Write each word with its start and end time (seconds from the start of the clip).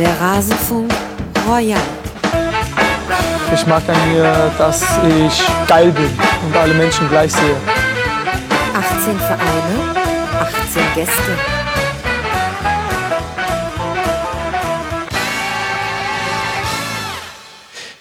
Der 0.00 0.18
Rasenfunk 0.18 0.90
Royal. 1.46 1.78
Ich 3.52 3.66
mag 3.66 3.86
an 3.86 4.10
mir, 4.10 4.50
dass 4.56 4.82
ich 5.06 5.42
geil 5.68 5.92
bin 5.92 6.08
und 6.46 6.56
alle 6.56 6.72
Menschen 6.72 7.06
gleich 7.10 7.30
sehe. 7.30 7.54
18 8.72 9.18
Vereine, 9.18 9.94
18 10.40 10.82
Gäste. 10.94 11.38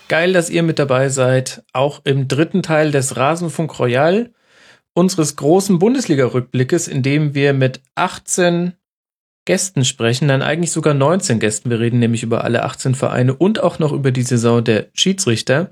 Geil, 0.08 0.31
dass 0.31 0.50
ihr 0.50 0.63
mit 0.63 0.80
dabei 0.80 1.09
seid, 1.09 1.63
auch 1.73 2.00
im 2.05 2.30
dritten 2.30 2.63
Teil 2.63 2.91
des 2.91 3.18
Rasenfunk 3.18 3.77
Royal, 3.77 4.31
unseres 4.94 5.36
großen 5.36 5.80
Bundesliga-Rückblickes, 5.80 6.88
in 6.88 7.04
dem 7.04 7.36
wir 7.36 7.52
mit 7.52 7.81
18 7.95 8.79
Gästen 9.49 9.84
sprechen, 9.84 10.27
dann 10.27 10.44
eigentlich 10.44 10.71
sogar 10.71 10.94
19 10.94 11.39
Gästen. 11.39 11.71
Wir 11.71 11.80
reden 11.80 11.98
nämlich 11.98 12.21
über 12.21 12.44
alle 12.44 12.62
18 12.66 12.94
Vereine 12.94 13.34
und 13.34 13.63
auch 13.63 13.80
noch 13.80 13.94
über 13.94 14.12
die 14.12 14.21
Saison 14.21 14.63
der 14.63 14.90
Schiedsrichter. 14.94 15.71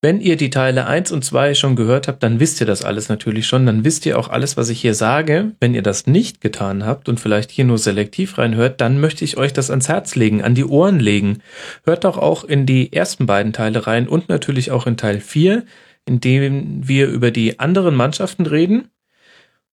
Wenn 0.00 0.20
ihr 0.20 0.36
die 0.36 0.50
Teile 0.50 0.86
1 0.86 1.10
und 1.10 1.24
2 1.24 1.54
schon 1.54 1.74
gehört 1.74 2.06
habt, 2.06 2.22
dann 2.22 2.38
wisst 2.38 2.60
ihr 2.60 2.68
das 2.68 2.84
alles 2.84 3.08
natürlich 3.08 3.48
schon. 3.48 3.66
Dann 3.66 3.84
wisst 3.84 4.06
ihr 4.06 4.16
auch 4.16 4.28
alles, 4.28 4.56
was 4.56 4.68
ich 4.68 4.80
hier 4.80 4.94
sage. 4.94 5.50
Wenn 5.58 5.74
ihr 5.74 5.82
das 5.82 6.06
nicht 6.06 6.40
getan 6.40 6.86
habt 6.86 7.08
und 7.08 7.18
vielleicht 7.18 7.50
hier 7.50 7.64
nur 7.64 7.78
selektiv 7.78 8.38
reinhört, 8.38 8.80
dann 8.80 9.00
möchte 9.00 9.24
ich 9.24 9.36
euch 9.36 9.52
das 9.52 9.70
ans 9.70 9.88
Herz 9.88 10.14
legen, 10.14 10.44
an 10.44 10.54
die 10.54 10.64
Ohren 10.64 11.00
legen. 11.00 11.38
Hört 11.82 12.04
doch 12.04 12.16
auch 12.16 12.44
in 12.44 12.64
die 12.64 12.92
ersten 12.92 13.26
beiden 13.26 13.52
Teile 13.52 13.88
rein 13.88 14.06
und 14.06 14.28
natürlich 14.28 14.70
auch 14.70 14.86
in 14.86 14.96
Teil 14.96 15.18
4, 15.18 15.64
in 16.06 16.20
dem 16.20 16.86
wir 16.86 17.08
über 17.08 17.32
die 17.32 17.58
anderen 17.58 17.96
Mannschaften 17.96 18.46
reden. 18.46 18.88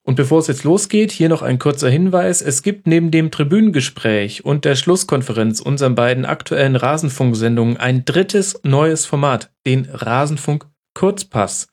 Und 0.07 0.15
bevor 0.15 0.39
es 0.39 0.47
jetzt 0.47 0.63
losgeht, 0.63 1.11
hier 1.11 1.27
noch 1.27 1.41
ein 1.41 1.59
kurzer 1.59 1.89
Hinweis. 1.89 2.41
Es 2.41 2.63
gibt 2.63 2.87
neben 2.87 3.11
dem 3.11 3.29
Tribünengespräch 3.29 4.45
und 4.45 4.63
der 4.63 4.77
Schlusskonferenz 4.77 5.59
unseren 5.59 5.95
beiden 5.95 6.23
aktuellen 6.23 6.77
Rasenfunksendungen 6.77 7.75
ein 7.75 8.05
drittes 8.05 8.57
neues 8.63 9.05
Format, 9.05 9.51
den 9.65 9.85
Rasenfunk 9.91 10.65
Kurzpass. 10.93 11.67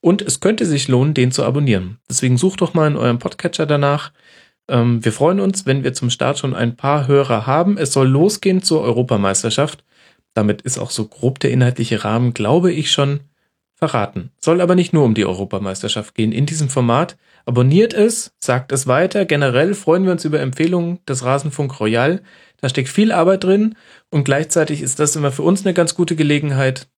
Und 0.00 0.20
es 0.20 0.40
könnte 0.40 0.66
sich 0.66 0.88
lohnen, 0.88 1.14
den 1.14 1.32
zu 1.32 1.42
abonnieren. 1.42 1.96
Deswegen 2.06 2.36
sucht 2.36 2.60
doch 2.60 2.74
mal 2.74 2.86
in 2.86 2.98
eurem 2.98 3.18
Podcatcher 3.18 3.64
danach. 3.64 4.12
Ähm, 4.68 5.02
wir 5.02 5.12
freuen 5.12 5.40
uns, 5.40 5.64
wenn 5.64 5.82
wir 5.82 5.94
zum 5.94 6.10
Start 6.10 6.38
schon 6.38 6.54
ein 6.54 6.76
paar 6.76 7.08
Hörer 7.08 7.46
haben. 7.46 7.78
Es 7.78 7.94
soll 7.94 8.08
losgehen 8.08 8.62
zur 8.62 8.82
Europameisterschaft. 8.82 9.84
Damit 10.34 10.60
ist 10.60 10.76
auch 10.76 10.90
so 10.90 11.06
grob 11.08 11.38
der 11.38 11.50
inhaltliche 11.50 12.04
Rahmen, 12.04 12.34
glaube 12.34 12.72
ich, 12.72 12.90
schon 12.92 13.20
verraten. 13.80 14.30
Soll 14.38 14.60
aber 14.60 14.74
nicht 14.74 14.92
nur 14.92 15.04
um 15.04 15.14
die 15.14 15.24
Europameisterschaft 15.24 16.14
gehen. 16.14 16.32
In 16.32 16.46
diesem 16.46 16.68
Format 16.68 17.16
abonniert 17.46 17.94
es, 17.94 18.32
sagt 18.38 18.72
es 18.72 18.86
weiter. 18.86 19.24
Generell 19.24 19.74
freuen 19.74 20.04
wir 20.04 20.12
uns 20.12 20.24
über 20.24 20.38
Empfehlungen 20.38 21.00
des 21.06 21.24
Rasenfunk 21.24 21.80
Royal. 21.80 22.22
Da 22.60 22.68
steckt 22.68 22.90
viel 22.90 23.10
Arbeit 23.10 23.44
drin 23.44 23.74
und 24.10 24.24
gleichzeitig 24.24 24.82
ist 24.82 25.00
das 25.00 25.16
immer 25.16 25.32
für 25.32 25.42
uns 25.42 25.64
eine 25.64 25.72
ganz 25.72 25.94
gute 25.94 26.14
Gelegenheit, 26.14 26.88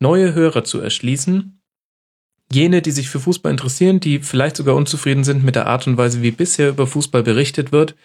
neue 0.00 0.32
Hörer 0.32 0.62
zu 0.62 0.80
erschließen. 0.80 1.60
Jene, 2.52 2.82
die 2.82 2.92
sich 2.92 3.10
für 3.10 3.20
Fußball 3.20 3.50
interessieren, 3.50 3.98
die 3.98 4.20
vielleicht 4.20 4.56
sogar 4.56 4.76
unzufrieden 4.76 5.24
sind 5.24 5.44
mit 5.44 5.56
der 5.56 5.66
Art 5.66 5.86
und 5.88 5.98
Weise, 5.98 6.22
wie 6.22 6.30
bisher 6.30 6.70
über 6.70 6.86
Fußball 6.86 7.24
berichtet 7.24 7.72
wird. 7.72 7.96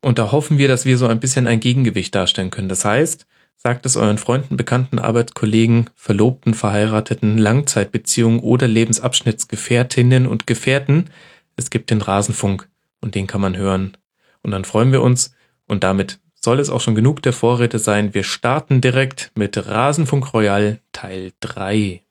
Und 0.00 0.18
da 0.18 0.30
hoffen 0.30 0.58
wir, 0.58 0.68
dass 0.68 0.84
wir 0.84 0.96
so 0.96 1.08
ein 1.08 1.18
bisschen 1.18 1.48
ein 1.48 1.60
Gegengewicht 1.60 2.14
darstellen 2.14 2.50
können. 2.50 2.68
Das 2.68 2.84
heißt, 2.84 3.26
Sagt 3.56 3.86
es 3.86 3.96
euren 3.96 4.18
Freunden, 4.18 4.56
Bekannten, 4.56 4.98
Arbeitskollegen, 4.98 5.88
Verlobten, 5.94 6.54
Verheirateten, 6.54 7.38
Langzeitbeziehungen 7.38 8.40
oder 8.40 8.68
Lebensabschnittsgefährtinnen 8.68 10.26
und 10.26 10.46
Gefährten. 10.46 11.10
Es 11.56 11.70
gibt 11.70 11.90
den 11.90 12.02
Rasenfunk 12.02 12.68
und 13.00 13.14
den 13.14 13.26
kann 13.26 13.40
man 13.40 13.56
hören. 13.56 13.96
Und 14.42 14.50
dann 14.50 14.64
freuen 14.64 14.92
wir 14.92 15.02
uns 15.02 15.34
und 15.66 15.82
damit 15.82 16.20
soll 16.34 16.60
es 16.60 16.68
auch 16.68 16.80
schon 16.80 16.94
genug 16.94 17.22
der 17.22 17.32
Vorräte 17.32 17.78
sein. 17.78 18.12
Wir 18.12 18.22
starten 18.22 18.82
direkt 18.82 19.32
mit 19.34 19.56
Rasenfunk 19.66 20.34
Royal 20.34 20.78
Teil 20.92 21.32
3. 21.40 22.02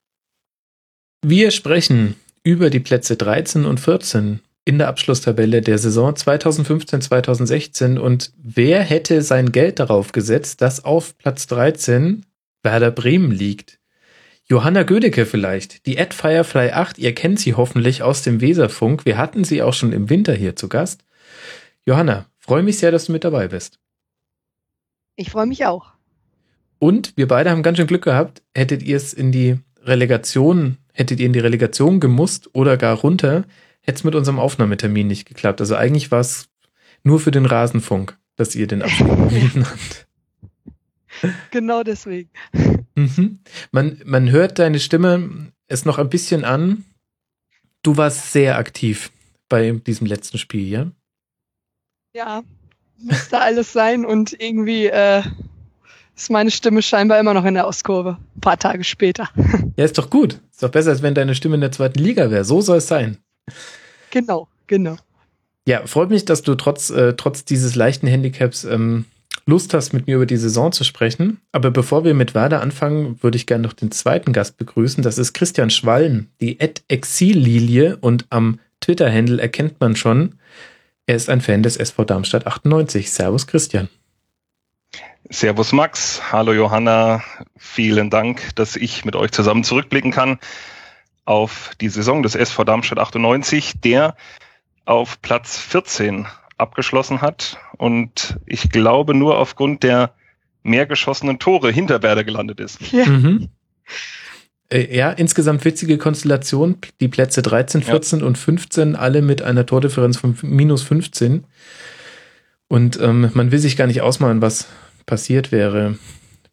Wir 1.21 1.51
sprechen 1.51 2.15
über 2.43 2.69
die 2.69 2.79
Plätze 2.79 3.15
13 3.15 3.65
und 3.65 3.79
14 3.79 4.41
in 4.65 4.77
der 4.77 4.87
Abschlusstabelle 4.87 5.61
der 5.61 5.77
Saison 5.77 6.13
2015-2016 6.13 7.97
und 7.97 8.31
wer 8.37 8.81
hätte 8.81 9.21
sein 9.21 9.51
Geld 9.51 9.79
darauf 9.79 10.11
gesetzt, 10.11 10.61
dass 10.61 10.85
auf 10.85 11.17
Platz 11.17 11.47
13 11.47 12.25
Werder 12.61 12.91
Bremen 12.91 13.31
liegt? 13.31 13.79
Johanna 14.45 14.83
Gödecke 14.83 15.25
vielleicht, 15.25 15.85
die 15.85 15.99
Ad 15.99 16.13
Firefly 16.15 16.71
8, 16.71 16.97
ihr 16.97 17.15
kennt 17.15 17.39
sie 17.39 17.55
hoffentlich 17.55 18.03
aus 18.03 18.23
dem 18.23 18.41
Weserfunk. 18.41 19.05
Wir 19.05 19.17
hatten 19.17 19.43
sie 19.43 19.61
auch 19.61 19.73
schon 19.73 19.93
im 19.93 20.09
Winter 20.09 20.33
hier 20.33 20.55
zu 20.55 20.67
Gast. 20.67 21.03
Johanna, 21.85 22.25
freue 22.39 22.63
mich 22.63 22.77
sehr, 22.77 22.91
dass 22.91 23.05
du 23.05 23.13
mit 23.13 23.23
dabei 23.23 23.47
bist. 23.47 23.79
Ich 25.15 25.29
freue 25.29 25.45
mich 25.45 25.65
auch. 25.65 25.93
Und 26.79 27.15
wir 27.15 27.27
beide 27.27 27.49
haben 27.49 27.63
ganz 27.63 27.77
schön 27.77 27.87
Glück 27.87 28.03
gehabt. 28.03 28.41
Hättet 28.53 28.83
ihr 28.83 28.97
es 28.97 29.13
in 29.13 29.31
die 29.31 29.59
Relegation, 29.81 30.77
hättet 30.91 31.19
ihr 31.19 31.25
in 31.25 31.33
die 31.33 31.39
Relegation 31.39 31.99
gemusst 31.99 32.49
oder 32.53 32.77
gar 32.77 32.97
runter, 32.97 33.45
hätte 33.83 33.97
es 33.97 34.03
mit 34.03 34.15
unserem 34.15 34.39
Aufnahmetermin 34.39 35.07
nicht 35.07 35.27
geklappt. 35.27 35.61
Also 35.61 35.75
eigentlich 35.75 36.11
war 36.11 36.21
es 36.21 36.49
nur 37.03 37.19
für 37.19 37.31
den 37.31 37.45
Rasenfunk, 37.45 38.17
dass 38.35 38.55
ihr 38.55 38.67
den 38.67 38.81
vermieden 38.81 39.65
habt. 39.69 40.07
Genau 41.51 41.83
deswegen. 41.83 42.31
Mhm. 42.95 43.39
Man, 43.71 44.01
man 44.03 44.31
hört 44.31 44.57
deine 44.59 44.79
Stimme 44.79 45.51
es 45.67 45.85
noch 45.85 45.99
ein 45.99 46.09
bisschen 46.09 46.43
an. 46.43 46.83
Du 47.81 47.95
warst 47.97 48.31
sehr 48.31 48.57
aktiv 48.57 49.11
bei 49.47 49.71
diesem 49.71 50.07
letzten 50.07 50.37
Spiel, 50.37 50.67
ja? 50.67 50.91
Ja, 52.15 52.43
müsste 52.97 53.39
alles 53.39 53.73
sein 53.73 54.05
und 54.05 54.33
irgendwie 54.39 54.87
äh, 54.87 55.23
ist 56.15 56.29
meine 56.29 56.51
Stimme 56.51 56.81
scheinbar 56.81 57.19
immer 57.19 57.33
noch 57.33 57.45
in 57.45 57.53
der 57.53 57.67
Ostkurve. 57.67 58.17
Ein 58.35 58.41
paar 58.41 58.57
Tage 58.57 58.83
später. 58.83 59.29
Ja, 59.75 59.85
ist 59.85 59.97
doch 59.97 60.09
gut. 60.09 60.39
Ist 60.51 60.61
doch 60.61 60.69
besser, 60.69 60.91
als 60.91 61.01
wenn 61.01 61.15
deine 61.15 61.35
Stimme 61.35 61.55
in 61.55 61.61
der 61.61 61.71
zweiten 61.71 61.99
Liga 61.99 62.29
wäre. 62.29 62.45
So 62.45 62.61
soll 62.61 62.77
es 62.77 62.87
sein. 62.87 63.17
Genau, 64.11 64.47
genau. 64.67 64.97
Ja, 65.65 65.85
freut 65.87 66.09
mich, 66.09 66.25
dass 66.25 66.41
du 66.41 66.55
trotz, 66.55 66.89
äh, 66.89 67.13
trotz 67.13 67.45
dieses 67.45 67.75
leichten 67.75 68.07
Handicaps 68.07 68.63
ähm, 68.63 69.05
Lust 69.45 69.73
hast, 69.73 69.93
mit 69.93 70.07
mir 70.07 70.17
über 70.17 70.25
die 70.25 70.37
Saison 70.37 70.71
zu 70.71 70.83
sprechen. 70.83 71.41
Aber 71.51 71.71
bevor 71.71 72.03
wir 72.05 72.13
mit 72.13 72.33
Werder 72.33 72.61
anfangen, 72.61 73.21
würde 73.21 73.35
ich 73.35 73.45
gerne 73.45 73.63
noch 73.63 73.73
den 73.73 73.91
zweiten 73.91 74.31
Gast 74.31 74.57
begrüßen. 74.57 75.03
Das 75.03 75.17
ist 75.17 75.33
Christian 75.33 75.69
Schwalm, 75.69 76.27
die 76.39 76.59
Exillilie 76.59 77.97
und 77.97 78.25
am 78.29 78.59
Twitter-Handle 78.81 79.41
erkennt 79.41 79.79
man 79.79 79.95
schon, 79.95 80.35
er 81.05 81.15
ist 81.15 81.29
ein 81.29 81.41
Fan 81.41 81.63
des 81.63 81.75
SV 81.75 82.05
Darmstadt 82.05 82.47
98. 82.47 83.11
Servus 83.11 83.47
Christian. 83.47 83.89
Servus 85.29 85.71
Max, 85.73 86.21
hallo 86.31 86.53
Johanna, 86.53 87.23
vielen 87.57 88.09
Dank, 88.09 88.55
dass 88.55 88.75
ich 88.75 89.03
mit 89.03 89.15
euch 89.15 89.31
zusammen 89.31 89.63
zurückblicken 89.63 90.11
kann 90.11 90.39
auf 91.25 91.71
die 91.79 91.89
Saison 91.89 92.23
des 92.23 92.35
SV 92.35 92.63
Darmstadt 92.63 92.99
98, 92.99 93.79
der 93.81 94.15
auf 94.85 95.21
Platz 95.21 95.57
14 95.57 96.27
abgeschlossen 96.57 97.21
hat 97.21 97.57
und 97.77 98.37
ich 98.45 98.69
glaube 98.69 99.13
nur 99.13 99.37
aufgrund 99.37 99.83
der 99.83 100.13
mehr 100.63 100.85
geschossenen 100.85 101.39
Tore 101.39 101.71
hinter 101.71 102.01
Werder 102.03 102.23
gelandet 102.23 102.59
ist. 102.59 102.79
Ja. 102.91 103.05
Mhm. 103.05 103.49
Äh, 104.69 104.95
ja, 104.95 105.11
insgesamt 105.11 105.65
witzige 105.65 105.97
Konstellation. 105.97 106.77
Die 106.99 107.07
Plätze 107.07 107.41
13, 107.41 107.83
14 107.83 108.19
ja. 108.19 108.25
und 108.25 108.37
15 108.37 108.95
alle 108.95 109.21
mit 109.21 109.41
einer 109.41 109.65
Tordifferenz 109.65 110.17
von 110.17 110.35
minus 110.41 110.81
15. 110.81 111.43
Und 112.69 112.99
ähm, 112.99 113.29
man 113.33 113.51
will 113.51 113.59
sich 113.59 113.77
gar 113.77 113.85
nicht 113.85 114.01
ausmalen, 114.01 114.41
was 114.41 114.67
passiert 115.05 115.51
wäre, 115.51 115.99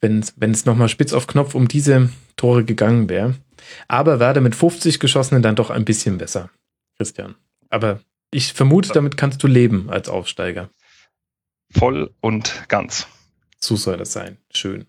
wenn 0.01 0.21
es 0.21 0.67
nochmal 0.67 0.89
spitz 0.89 1.15
auf 1.15 1.29
Knopf 1.29 1.55
um 1.55 1.67
diese 1.69 2.11
Tore 2.37 2.65
gegangen 2.65 3.09
wäre. 3.09 3.37
Aber 3.89 4.21
Werder 4.21 4.41
mit 4.41 4.55
50 4.55 5.01
geschossenen 5.01 5.43
dann 5.43 5.57
doch 5.57 5.71
ein 5.71 5.85
bisschen 5.85 6.19
besser, 6.19 6.51
Christian. 6.97 7.35
Aber 7.69 8.01
ich 8.31 8.53
vermute, 8.53 8.93
damit 8.93 9.17
kannst 9.17 9.43
du 9.43 9.47
leben 9.47 9.91
als 9.91 10.09
Aufsteiger. 10.09 10.71
Voll 11.73 12.13
und 12.21 12.65
ganz. 12.69 13.07
So 13.59 13.77
soll 13.77 13.97
das 13.97 14.13
sein. 14.13 14.39
Schön. 14.53 14.87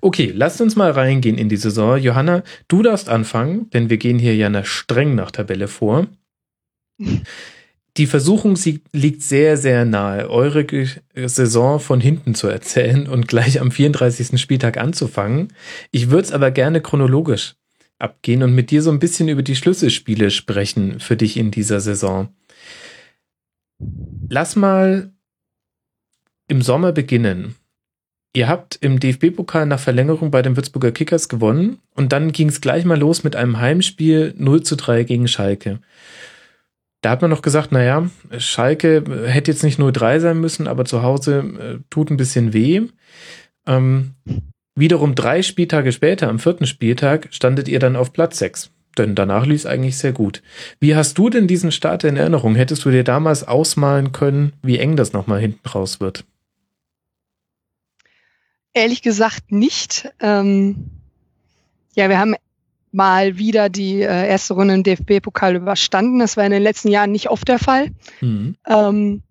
Okay, 0.00 0.32
lasst 0.34 0.60
uns 0.60 0.76
mal 0.76 0.90
reingehen 0.92 1.38
in 1.38 1.48
die 1.48 1.56
Saison. 1.56 1.98
Johanna, 1.98 2.42
du 2.68 2.82
darfst 2.82 3.08
anfangen, 3.08 3.68
denn 3.70 3.90
wir 3.90 3.96
gehen 3.96 4.18
hier 4.18 4.36
ja 4.36 4.46
einer 4.46 4.64
streng 4.64 5.14
nach 5.14 5.30
Tabelle 5.30 5.68
vor. 5.68 6.06
Die 7.96 8.06
Versuchung 8.06 8.58
liegt 8.92 9.22
sehr, 9.22 9.56
sehr 9.56 9.84
nahe, 9.84 10.28
eure 10.30 10.66
Saison 11.14 11.80
von 11.80 12.00
hinten 12.00 12.34
zu 12.34 12.46
erzählen 12.46 13.08
und 13.08 13.26
gleich 13.26 13.60
am 13.60 13.70
34. 13.70 14.40
Spieltag 14.40 14.76
anzufangen. 14.76 15.52
Ich 15.90 16.10
würde 16.10 16.24
es 16.24 16.32
aber 16.32 16.50
gerne 16.50 16.80
chronologisch 16.80 17.56
abgehen 17.98 18.42
und 18.42 18.54
mit 18.54 18.70
dir 18.70 18.82
so 18.82 18.90
ein 18.90 18.98
bisschen 18.98 19.28
über 19.28 19.42
die 19.42 19.56
Schlüsselspiele 19.56 20.30
sprechen 20.30 21.00
für 21.00 21.16
dich 21.16 21.36
in 21.36 21.50
dieser 21.50 21.80
Saison. 21.80 22.28
Lass 24.28 24.56
mal 24.56 25.12
im 26.48 26.62
Sommer 26.62 26.92
beginnen. 26.92 27.56
Ihr 28.34 28.48
habt 28.48 28.76
im 28.82 29.00
DFB-Pokal 29.00 29.64
nach 29.66 29.80
Verlängerung 29.80 30.30
bei 30.30 30.42
den 30.42 30.56
Würzburger 30.56 30.92
Kickers 30.92 31.28
gewonnen 31.28 31.78
und 31.94 32.12
dann 32.12 32.32
ging 32.32 32.48
es 32.48 32.60
gleich 32.60 32.84
mal 32.84 32.98
los 32.98 33.24
mit 33.24 33.34
einem 33.34 33.58
Heimspiel 33.58 34.34
0 34.36 34.62
zu 34.62 34.76
3 34.76 35.04
gegen 35.04 35.26
Schalke. 35.26 35.80
Da 37.00 37.10
hat 37.10 37.22
man 37.22 37.30
noch 37.30 37.42
gesagt, 37.42 37.72
naja, 37.72 38.10
Schalke 38.36 39.04
hätte 39.26 39.50
jetzt 39.50 39.62
nicht 39.62 39.78
nur 39.78 39.92
drei 39.92 40.18
sein 40.18 40.40
müssen, 40.40 40.66
aber 40.66 40.84
zu 40.84 41.02
Hause 41.02 41.38
äh, 41.38 41.78
tut 41.88 42.10
ein 42.10 42.16
bisschen 42.16 42.52
weh. 42.52 42.82
Ähm, 43.66 44.14
wiederum 44.76 45.14
drei 45.14 45.42
Spieltage 45.42 45.90
später, 45.90 46.28
am 46.28 46.38
vierten 46.38 46.66
Spieltag, 46.66 47.28
standet 47.30 47.66
ihr 47.68 47.80
dann 47.80 47.96
auf 47.96 48.12
Platz 48.12 48.38
sechs. 48.38 48.70
Denn 48.96 49.14
danach 49.14 49.44
lief 49.44 49.60
es 49.60 49.66
eigentlich 49.66 49.98
sehr 49.98 50.12
gut. 50.12 50.42
Wie 50.80 50.94
hast 50.94 51.18
du 51.18 51.28
denn 51.28 51.46
diesen 51.46 51.72
Start 51.72 52.04
in 52.04 52.16
Erinnerung? 52.16 52.54
Hättest 52.54 52.84
du 52.84 52.90
dir 52.90 53.04
damals 53.04 53.46
ausmalen 53.46 54.12
können, 54.12 54.52
wie 54.62 54.78
eng 54.78 54.96
das 54.96 55.12
nochmal 55.12 55.40
hinten 55.40 55.68
raus 55.68 56.00
wird? 56.00 56.24
Ehrlich 58.72 59.02
gesagt 59.02 59.52
nicht. 59.52 60.08
Ähm, 60.20 60.90
ja, 61.94 62.08
wir 62.08 62.18
haben 62.18 62.36
mal 62.92 63.36
wieder 63.36 63.68
die 63.68 64.00
äh, 64.00 64.28
erste 64.28 64.54
Runde 64.54 64.74
im 64.74 64.82
DFB-Pokal 64.82 65.56
überstanden. 65.56 66.18
Das 66.18 66.36
war 66.36 66.44
in 66.44 66.52
den 66.52 66.62
letzten 66.62 66.88
Jahren 66.88 67.12
nicht 67.12 67.28
oft 67.28 67.46
der 67.48 67.58
Fall. 67.58 67.90
Mhm. 68.20 68.56
Ähm, 68.66 69.22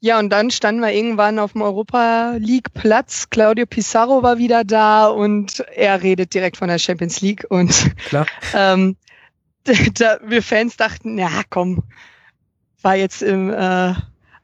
ja, 0.00 0.18
und 0.18 0.30
dann 0.30 0.50
standen 0.50 0.80
wir 0.80 0.92
irgendwann 0.92 1.38
auf 1.38 1.52
dem 1.52 1.62
Europa 1.62 2.36
League 2.38 2.72
Platz. 2.72 3.30
Claudio 3.30 3.66
Pizarro 3.66 4.22
war 4.22 4.38
wieder 4.38 4.64
da 4.64 5.08
und 5.08 5.60
er 5.74 6.02
redet 6.02 6.34
direkt 6.34 6.56
von 6.56 6.68
der 6.68 6.78
Champions 6.78 7.20
League 7.20 7.46
und 7.48 7.96
Klar. 8.06 8.26
ähm, 8.54 8.96
da, 9.94 10.18
wir 10.24 10.42
Fans 10.42 10.76
dachten, 10.76 11.18
ja, 11.18 11.42
komm, 11.50 11.82
war 12.80 12.94
jetzt 12.96 13.22
im 13.22 13.52
äh, 13.52 13.94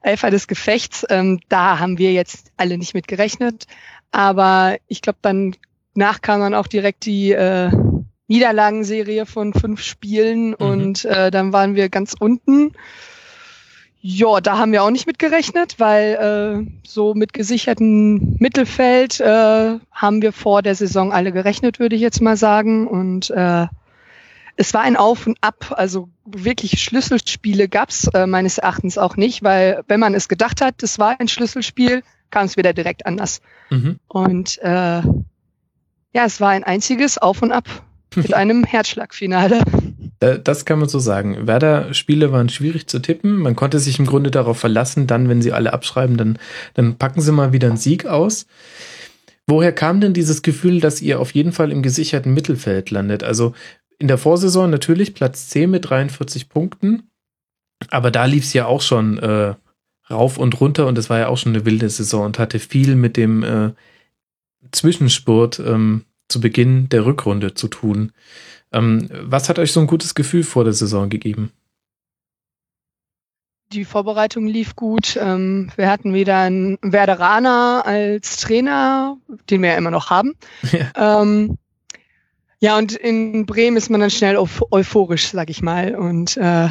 Eifer 0.01 0.31
des 0.31 0.49
Gefechts. 0.49 1.07
Ähm, 1.09 1.41
da 1.49 1.79
haben 1.79 1.99
wir 1.99 2.13
jetzt 2.13 2.53
alle 2.57 2.77
nicht 2.77 2.95
mit 2.95 3.07
gerechnet. 3.09 3.67
Aber 4.11 4.77
ich 4.87 5.03
glaube, 5.03 5.19
dann 5.23 5.57
nach 5.95 6.21
kam 6.21 6.41
dann 6.41 6.55
auch 6.55 6.67
direkt 6.67 7.07
die 7.07 7.33
äh, 7.33 7.71
Niederlagenserie 8.27 9.27
von 9.27 9.53
fünf 9.53 9.83
Spielen 9.83 10.49
Mhm. 10.49 10.55
und 10.59 11.05
äh, 11.05 11.31
dann 11.31 11.53
waren 11.53 11.75
wir 11.75 11.89
ganz 11.89 12.15
unten. 12.19 12.73
Ja, 14.07 14.43
da 14.43 14.59
haben 14.59 14.71
wir 14.73 14.83
auch 14.83 14.91
nicht 14.91 15.07
mit 15.07 15.19
gerechnet, 15.19 15.77
weil 15.79 16.67
äh, 16.67 16.71
so 16.87 17.15
mit 17.15 17.33
gesichertem 17.33 18.37
Mittelfeld 18.39 19.19
äh, 19.19 19.79
haben 19.93 20.21
wir 20.21 20.35
vor 20.35 20.61
der 20.61 20.75
Saison 20.75 21.11
alle 21.11 21.33
gerechnet, 21.33 21.79
würde 21.79 21.97
ich 21.97 22.03
jetzt 22.03 22.21
mal 22.21 22.37
sagen. 22.37 22.87
Und 22.87 23.31
äh, 23.31 23.67
es 24.57 24.75
war 24.75 24.83
ein 24.83 24.99
Auf 24.99 25.27
und 25.27 25.39
Ab. 25.41 25.73
Also 25.79 26.11
wirklich 26.27 26.83
Schlüsselspiele 26.83 27.67
gab's 27.67 28.07
äh, 28.09 28.27
meines 28.27 28.59
Erachtens 28.59 28.99
auch 28.99 29.17
nicht, 29.17 29.43
weil 29.43 29.83
wenn 29.89 30.01
man 30.01 30.13
es 30.13 30.29
gedacht 30.29 30.61
hat, 30.61 30.83
es 30.83 30.99
war 30.99 31.19
ein 31.19 31.29
Schlüsselspiel, 31.29 32.03
kam 32.31 32.45
es 32.45 32.59
wieder 32.59 32.75
direkt 32.75 33.07
anders. 33.07 33.41
Mhm. 33.71 34.01
Und 34.09 34.59
äh, 34.59 35.01
ja, 35.01 36.25
es 36.27 36.43
war 36.43 36.51
ein 36.51 36.65
einziges 36.65 37.17
Auf 37.17 37.41
und 37.41 37.53
Ab 37.53 37.65
mit 38.15 38.35
einem 38.35 38.65
Herzschlagfinale. 38.65 39.61
Da- 40.25 40.39
Das 40.39 40.65
kann 40.65 40.79
man 40.79 40.89
so 40.89 40.99
sagen. 40.99 41.47
Werder-Spiele 41.47 42.33
waren 42.33 42.49
schwierig 42.49 42.87
zu 42.87 42.99
tippen. 43.01 43.37
Man 43.39 43.57
konnte 43.57 43.79
sich 43.79 43.99
im 43.99 44.07
Grunde 44.07 44.31
darauf 44.31 44.59
verlassen, 44.59 45.07
dann, 45.07 45.29
wenn 45.29 45.43
sie 45.43 45.53
alle 45.53 45.73
abschreiben, 45.73 46.17
dann, 46.17 46.39
dann 46.75 46.97
packen 46.97 47.21
sie 47.21 47.33
mal 47.33 47.53
wieder 47.53 47.69
einen 47.69 47.77
Sieg 47.77 48.07
aus. 48.07 48.47
Woher 49.47 49.73
kam 49.73 50.01
denn 50.01 50.15
dieses 50.15 50.41
Gefühl, 50.43 50.81
dass 50.81 51.03
ihr 51.03 51.21
auf 51.21 51.33
jeden 51.33 51.53
Fall 51.53 51.71
im 51.71 51.83
gesicherten 51.83 52.33
Mittelfeld 52.33 52.91
landet? 52.91 53.23
Also 53.23 53.53
in 53.99 54.09
der 54.09 54.19
Vorsaison 54.19 54.71
natürlich 54.71 55.15
Platz 55.15 55.49
10 55.51 55.71
mit 55.71 55.89
43 55.91 56.49
Punkten, 56.49 57.11
aber 57.91 58.11
da 58.11 58.25
lief 58.25 58.45
es 58.45 58.55
ja 58.55 58.65
auch 58.67 58.81
schon 58.81 59.19
äh, 59.19 59.55
rauf 60.11 60.39
und 60.39 60.61
runter 60.61 60.87
und 60.87 60.97
es 60.99 61.11
war 61.11 61.19
ja 61.19 61.29
auch 61.29 61.37
schon 61.37 61.55
eine 61.55 61.67
wilde 61.67 61.89
Saison 61.91 62.25
und 62.25 62.39
hatte 62.39 62.59
viel 62.59 62.97
mit 62.97 63.17
dem 63.19 63.43
äh, 63.43 63.71
Zwischenspurt 64.73 65.61
ähm, 65.61 66.05
zu 66.29 66.41
Beginn 66.41 66.89
der 66.89 67.05
Rückrunde 67.05 67.55
zu 67.55 67.69
tun. 67.69 68.13
Ähm, 68.75 69.09
was 69.23 69.49
hat 69.49 69.59
euch 69.59 69.73
so 69.73 69.81
ein 69.81 69.87
gutes 69.87 70.15
Gefühl 70.15 70.43
vor 70.43 70.65
der 70.65 70.73
Saison 70.73 71.09
gegeben? 71.09 71.53
Die 73.73 73.85
Vorbereitung 73.85 74.47
lief 74.47 74.77
gut. 74.77 75.17
Ähm, 75.21 75.71
wir 75.77 75.89
hatten 75.91 76.13
wieder 76.13 76.39
einen 76.39 76.79
Werderaner 76.83 77.83
als 77.87 78.37
Trainer, 78.39 79.17
den 79.51 79.63
wir 79.63 79.71
ja 79.71 79.77
immer 79.77 79.91
noch 79.91 80.11
haben. 80.11 80.35
Ja. 80.71 81.23
Ähm, 81.23 81.57
ja, 82.61 82.79
und 82.79 82.93
in 82.93 83.47
Bremen 83.47 83.77
ist 83.77 83.91
man 83.91 84.01
dann 84.01 84.11
schnell 84.11 84.37
euph 84.37 84.63
euphorisch, 84.71 85.31
sag 85.31 85.51
ich 85.51 85.61
mal. 85.63 85.95
Und 85.97 86.37
äh, 86.37 86.69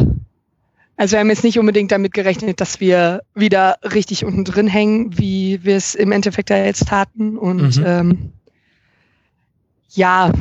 also 0.95 1.13
wir 1.13 1.19
haben 1.19 1.29
jetzt 1.29 1.43
nicht 1.43 1.59
unbedingt 1.59 1.91
damit 1.91 2.13
gerechnet, 2.13 2.61
dass 2.61 2.79
wir 2.79 3.23
wieder 3.35 3.77
richtig 3.83 4.23
unten 4.23 4.43
drin 4.45 4.67
hängen, 4.67 5.17
wie 5.17 5.63
wir 5.63 5.75
es 5.75 5.95
im 5.95 6.11
Endeffekt 6.11 6.49
ja 6.51 6.57
jetzt 6.57 6.87
taten. 6.87 7.37
Und 7.37 7.77
Mhm. 7.77 7.83
ähm, 7.85 8.33
ja, 9.89 10.31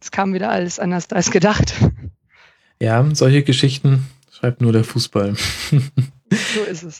es 0.00 0.10
kam 0.10 0.34
wieder 0.34 0.50
alles 0.50 0.78
anders 0.78 1.10
als 1.12 1.30
gedacht. 1.30 1.74
Ja, 2.80 3.04
solche 3.12 3.42
Geschichten 3.42 4.06
schreibt 4.30 4.60
nur 4.60 4.72
der 4.72 4.84
Fußball. 4.84 5.34
So 6.30 6.60
ist 6.70 6.82
es. 6.82 6.98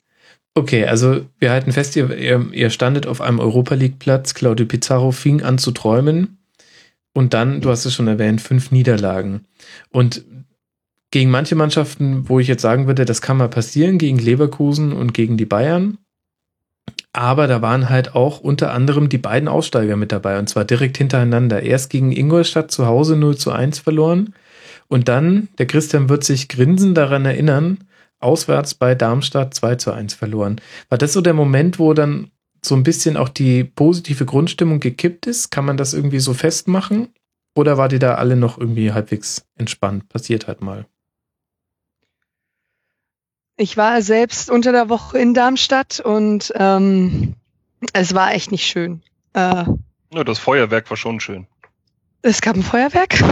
Okay, 0.54 0.86
also 0.86 1.26
wir 1.38 1.50
halten 1.50 1.70
fest, 1.70 1.94
ihr, 1.96 2.16
ihr, 2.16 2.48
ihr 2.50 2.70
standet 2.70 3.06
auf 3.06 3.20
einem 3.20 3.40
Europa 3.40 3.74
League 3.74 3.98
Platz. 3.98 4.32
Claudio 4.32 4.64
Pizarro 4.64 5.12
fing 5.12 5.42
an 5.42 5.58
zu 5.58 5.70
träumen. 5.70 6.38
Und 7.12 7.34
dann, 7.34 7.60
du 7.60 7.68
hast 7.68 7.84
es 7.84 7.94
schon 7.94 8.08
erwähnt, 8.08 8.40
fünf 8.40 8.70
Niederlagen. 8.70 9.44
Und 9.90 10.24
gegen 11.10 11.30
manche 11.30 11.56
Mannschaften, 11.56 12.28
wo 12.28 12.40
ich 12.40 12.48
jetzt 12.48 12.62
sagen 12.62 12.86
würde, 12.86 13.04
das 13.04 13.20
kann 13.20 13.36
mal 13.36 13.48
passieren, 13.48 13.98
gegen 13.98 14.18
Leverkusen 14.18 14.92
und 14.92 15.14
gegen 15.14 15.36
die 15.36 15.46
Bayern. 15.46 15.98
Aber 17.12 17.46
da 17.46 17.62
waren 17.62 17.88
halt 17.88 18.14
auch 18.14 18.40
unter 18.40 18.72
anderem 18.72 19.08
die 19.08 19.19
beiden 19.19 19.49
Aussteiger 19.49 19.96
mit 19.96 20.12
dabei. 20.12 20.38
Und 20.38 20.49
zwar 20.49 20.64
direkt 20.64 20.99
hintereinander. 20.99 21.62
Erst 21.62 21.90
gegen 21.90 22.12
Ingolstadt 22.12 22.70
zu 22.70 22.87
Hause 22.87 23.16
0 23.16 23.37
zu 23.37 23.50
1 23.50 23.78
verloren. 23.78 24.34
Und 24.88 25.08
dann, 25.08 25.49
der 25.58 25.66
Christian 25.66 26.08
wird 26.08 26.25
sich 26.25 26.49
grinsend 26.49 26.96
daran 26.96 27.25
erinnern, 27.25 27.78
auswärts 28.20 28.75
bei 28.75 28.94
Darmstadt 28.94 29.55
2 29.55 29.76
zu 29.76 29.93
1 29.93 30.14
verloren. 30.14 30.60
War 30.88 30.99
das 30.99 31.12
so 31.12 31.20
der 31.20 31.34
Moment, 31.34 31.78
wo 31.78 31.94
dann 31.94 32.31
so 32.64 32.75
ein 32.75 32.82
bisschen 32.82 33.16
auch 33.16 33.28
die 33.28 33.64
positive 33.64 34.25
Grundstimmung 34.25 34.81
gekippt 34.81 35.26
ist? 35.26 35.50
Kann 35.50 35.64
man 35.64 35.76
das 35.76 35.94
irgendwie 35.94 36.20
so 36.20 36.34
festmachen? 36.34 37.08
Oder 37.55 37.76
war 37.78 37.88
die 37.88 37.99
da 37.99 38.14
alle 38.14 38.37
noch 38.37 38.58
irgendwie 38.58 38.93
halbwegs 38.93 39.46
entspannt? 39.56 40.08
Passiert 40.08 40.46
halt 40.46 40.60
mal. 40.60 40.87
Ich 43.58 43.76
war 43.76 44.00
selbst 44.02 44.50
unter 44.50 44.70
der 44.72 44.88
Woche 44.88 45.19
in 45.19 45.34
Darmstadt 45.34 45.99
und 46.00 46.52
ähm, 46.56 47.34
es 47.93 48.14
war 48.14 48.32
echt 48.32 48.50
nicht 48.52 48.64
schön. 48.66 49.02
Äh, 49.34 49.64
Ja, 50.14 50.25
das 50.25 50.38
Feuerwerk 50.38 50.88
war 50.90 50.96
schon 50.96 51.19
schön. 51.20 51.46
es 52.22 52.40
gab 52.40 52.56
ein 52.56 52.62
Feuerwerk. 52.62 53.19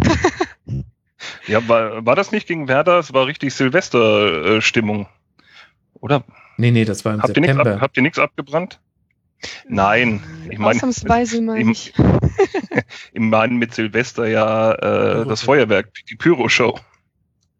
Ja, 1.47 1.67
war, 1.67 2.05
war 2.05 2.15
das 2.15 2.31
nicht 2.31 2.47
gegen 2.47 2.69
Werder? 2.69 2.99
Es 2.99 3.13
war 3.15 3.27
richtig 3.27 3.55
Silvesterstimmung. 3.55 5.09
Oder? 5.95 6.23
Nee, 6.59 6.71
nee, 6.71 6.85
das 6.85 7.05
war 7.05 7.15
im 7.15 7.23
Habt 7.23 7.35
ihr 7.37 7.41
nichts 7.41 7.57
ab, 7.57 7.65
September. 7.65 7.81
habt 7.81 7.97
ihr 7.97 8.03
nichts 8.03 8.19
abgebrannt? 8.19 8.81
Nein, 9.67 10.23
ich 10.51 10.59
meine, 10.59 10.77
Ausnahmsweise 10.77 11.41
mal 11.41 11.59
ich- 11.59 11.65
nicht. 11.67 11.95
ich 13.13 13.21
meine 13.21 13.55
mit 13.55 13.75
Silvester 13.75 14.27
ja 14.29 14.73
äh, 14.73 15.27
das 15.27 15.43
Feuerwerk, 15.43 15.89
die 16.11 16.17
Pyro-Show. 16.17 16.79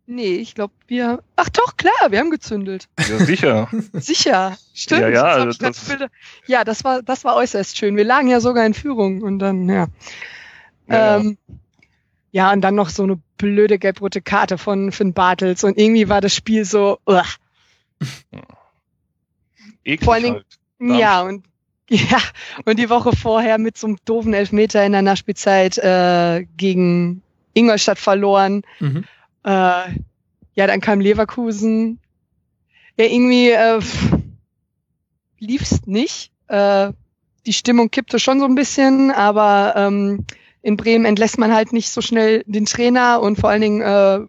Nee, 0.09 0.37
ich 0.37 0.55
glaube, 0.55 0.73
wir. 0.87 1.23
Ach 1.35 1.49
doch, 1.49 1.77
klar, 1.77 1.93
wir 2.11 2.21
haben 2.21 2.31
gezündelt. 2.31 2.89
Ja, 2.99 3.19
sicher. 3.19 3.69
Sicher. 3.95 4.57
Stimmt. 4.73 5.01
Ja, 5.01 5.09
ja, 5.09 5.45
das 5.45 5.47
also 5.47 5.59
das- 5.67 5.85
Bilder- 5.89 6.11
ja 6.47 6.63
das 6.65 6.85
war, 6.85 7.03
das 7.03 7.25
war 7.25 7.35
äußerst 7.37 7.77
schön. 7.77 7.97
Wir 7.97 8.05
lagen 8.05 8.29
ja 8.29 8.41
sogar 8.41 8.65
in 8.65 8.75
Führung 8.75 9.23
und 9.23 9.41
dann, 9.41 9.69
ja. 9.69 9.87
Ja, 10.89 10.95
ja. 10.97 11.17
ähm, 11.19 11.39
ja, 12.31 12.53
und 12.53 12.61
dann 12.61 12.75
noch 12.77 12.91
so 12.91 13.03
eine 13.03 13.19
blöde 13.39 13.79
gelb-rote 13.79 14.23
Karte 14.23 14.59
von 14.59 14.93
Finn 14.93 15.13
Bartels 15.13 15.65
und 15.65 15.77
irgendwie 15.79 16.09
war 16.09 16.21
das 16.21 16.35
Spiel 16.35 16.65
so, 16.65 16.99
uah. 17.07 17.25
Eklig 19.85 20.05
vor 20.05 20.15
allen 20.15 20.23
Dingen- 20.23 20.35
halt. 20.35 21.01
Ja, 21.01 21.23
und 21.23 21.45
ja, 21.91 22.19
und 22.65 22.79
die 22.79 22.91
Woche 22.91 23.17
vorher 23.17 23.59
mit 23.59 23.79
so 23.79 23.87
einem 23.87 23.97
doofen 24.05 24.35
Elfmeter 24.35 24.85
in 24.85 24.93
der 24.93 25.03
Nachspielzeit 25.03 25.79
äh, 25.79 26.45
gegen 26.57 27.23
Ingolstadt 27.55 27.99
verloren. 27.99 28.63
Mhm. 28.81 29.05
Äh, 29.47 30.01
ja, 30.55 30.67
dann 30.67 30.81
kam 30.81 31.01
Leverkusen. 31.01 32.01
Ja, 32.99 33.07
irgendwie 33.07 33.51
äh, 33.51 33.81
lief's 35.39 35.87
nicht. 35.87 36.33
Äh, 36.49 36.93
die 37.47 37.53
Stimmung 37.53 37.91
kippte 37.91 38.19
schon 38.19 38.41
so 38.41 38.47
ein 38.47 38.57
bisschen, 38.57 39.13
aber 39.13 39.75
ähm, 39.77 40.27
in 40.63 40.77
Bremen 40.77 41.05
entlässt 41.05 41.39
man 41.39 41.55
halt 41.55 41.73
nicht 41.73 41.91
so 41.91 42.01
schnell 42.01 42.43
den 42.47 42.67
Trainer 42.67 43.21
und 43.21 43.39
vor 43.39 43.51
allen 43.51 43.61
Dingen 43.61 43.83
äh, 43.83 44.21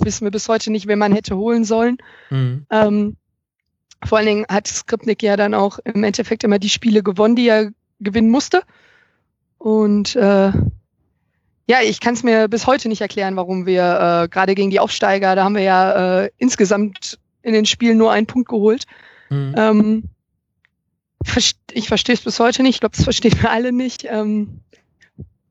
wissen 0.00 0.24
wir 0.24 0.32
bis 0.32 0.48
heute 0.48 0.72
nicht, 0.72 0.88
wen 0.88 0.98
man 0.98 1.12
hätte 1.12 1.36
holen 1.36 1.64
sollen. 1.64 1.98
Mhm. 2.30 2.66
Ähm, 2.70 3.16
vor 4.04 4.18
allen 4.18 4.26
Dingen 4.26 4.46
hat 4.48 4.66
Skripnik 4.66 5.22
ja 5.22 5.36
dann 5.36 5.54
auch 5.54 5.78
im 5.84 6.02
Endeffekt 6.02 6.42
immer 6.42 6.58
die 6.58 6.68
Spiele 6.70 7.04
gewonnen, 7.04 7.36
die 7.36 7.48
er 7.48 7.70
gewinnen 8.00 8.30
musste. 8.30 8.62
Und 9.58 10.16
äh, 10.16 10.52
ja, 11.66 11.78
ich 11.82 12.00
kann 12.00 12.14
es 12.14 12.22
mir 12.22 12.48
bis 12.48 12.66
heute 12.66 12.88
nicht 12.88 13.00
erklären, 13.00 13.36
warum 13.36 13.66
wir 13.66 14.22
äh, 14.24 14.28
gerade 14.28 14.54
gegen 14.54 14.70
die 14.70 14.80
Aufsteiger, 14.80 15.34
da 15.34 15.44
haben 15.44 15.56
wir 15.56 15.62
ja 15.62 16.22
äh, 16.22 16.30
insgesamt 16.38 17.18
in 17.42 17.52
den 17.52 17.66
Spielen 17.66 17.98
nur 17.98 18.12
einen 18.12 18.26
Punkt 18.26 18.48
geholt. 18.48 18.84
Mhm. 19.30 19.54
Ähm, 19.56 20.02
ich 21.72 21.88
verstehe 21.88 22.14
es 22.14 22.20
bis 22.20 22.38
heute 22.38 22.62
nicht, 22.62 22.76
ich 22.76 22.80
glaube, 22.80 22.94
das 22.96 23.04
verstehen 23.04 23.36
wir 23.40 23.50
alle 23.50 23.72
nicht. 23.72 24.06
Ähm, 24.08 24.60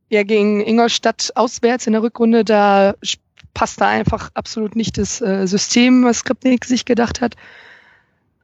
ja, 0.10 0.24
gegen 0.24 0.62
Ingolstadt 0.62 1.32
auswärts 1.36 1.88
in 1.88 1.94
der 1.94 2.02
Rückrunde, 2.02 2.46
da 2.46 2.96
sp- 3.04 3.20
passte 3.54 3.86
einfach 3.86 4.32
absolut 4.34 4.76
nicht 4.76 4.98
das 4.98 5.20
äh, 5.22 5.48
System, 5.48 6.04
was 6.06 6.20
Skripnik 6.20 6.66
sich 6.66 6.86
gedacht 6.86 7.22
hat. 7.22 7.36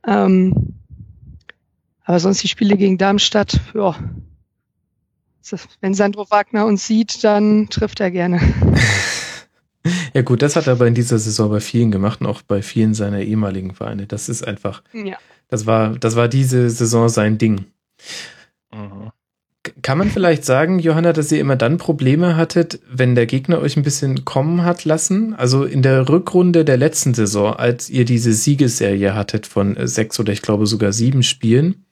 Ähm, 0.07 0.73
aber 2.03 2.19
sonst 2.19 2.43
die 2.43 2.47
Spiele 2.47 2.75
gegen 2.75 2.97
Darmstadt, 2.97 3.59
ja. 3.73 3.95
Wenn 5.81 5.93
Sandro 5.93 6.29
Wagner 6.29 6.65
uns 6.65 6.86
sieht, 6.86 7.24
dann 7.24 7.67
trifft 7.69 8.00
er 8.00 8.12
gerne. 8.12 8.39
Ja 10.13 10.21
gut, 10.21 10.43
das 10.43 10.55
hat 10.55 10.67
er 10.67 10.74
aber 10.74 10.86
in 10.86 10.93
dieser 10.93 11.17
Saison 11.17 11.50
bei 11.50 11.60
vielen 11.60 11.89
gemacht 11.89 12.21
und 12.21 12.27
auch 12.27 12.43
bei 12.43 12.62
vielen 12.62 12.93
seiner 12.93 13.21
ehemaligen 13.21 13.74
Vereine. 13.74 14.05
Das 14.05 14.29
ist 14.29 14.48
einfach, 14.48 14.83
Ja. 14.93 15.17
das 15.48 15.65
war, 15.65 15.98
das 15.98 16.15
war 16.15 16.27
diese 16.27 16.69
Saison 16.69 17.10
sein 17.10 17.39
Ding. 17.39 17.65
Mhm. 18.71 19.10
Kann 19.83 19.98
man 19.98 20.10
vielleicht 20.10 20.43
sagen, 20.45 20.79
Johanna, 20.79 21.13
dass 21.13 21.31
ihr 21.31 21.39
immer 21.39 21.55
dann 21.55 21.77
Probleme 21.77 22.36
hattet, 22.36 22.79
wenn 22.91 23.13
der 23.15 23.25
Gegner 23.27 23.60
euch 23.60 23.77
ein 23.77 23.83
bisschen 23.83 24.25
kommen 24.25 24.63
hat 24.63 24.86
lassen? 24.86 25.33
Also 25.36 25.65
in 25.65 25.81
der 25.81 26.10
Rückrunde 26.10 26.65
der 26.65 26.77
letzten 26.77 27.13
Saison, 27.13 27.53
als 27.53 27.89
ihr 27.89 28.05
diese 28.05 28.33
Siegesserie 28.33 29.15
hattet 29.15 29.48
von 29.48 29.77
äh, 29.77 29.88
sechs 29.88 30.19
oder 30.19 30.33
ich 30.33 30.41
glaube 30.43 30.65
sogar 30.67 30.93
sieben 30.93 31.24
Spielen, 31.24 31.86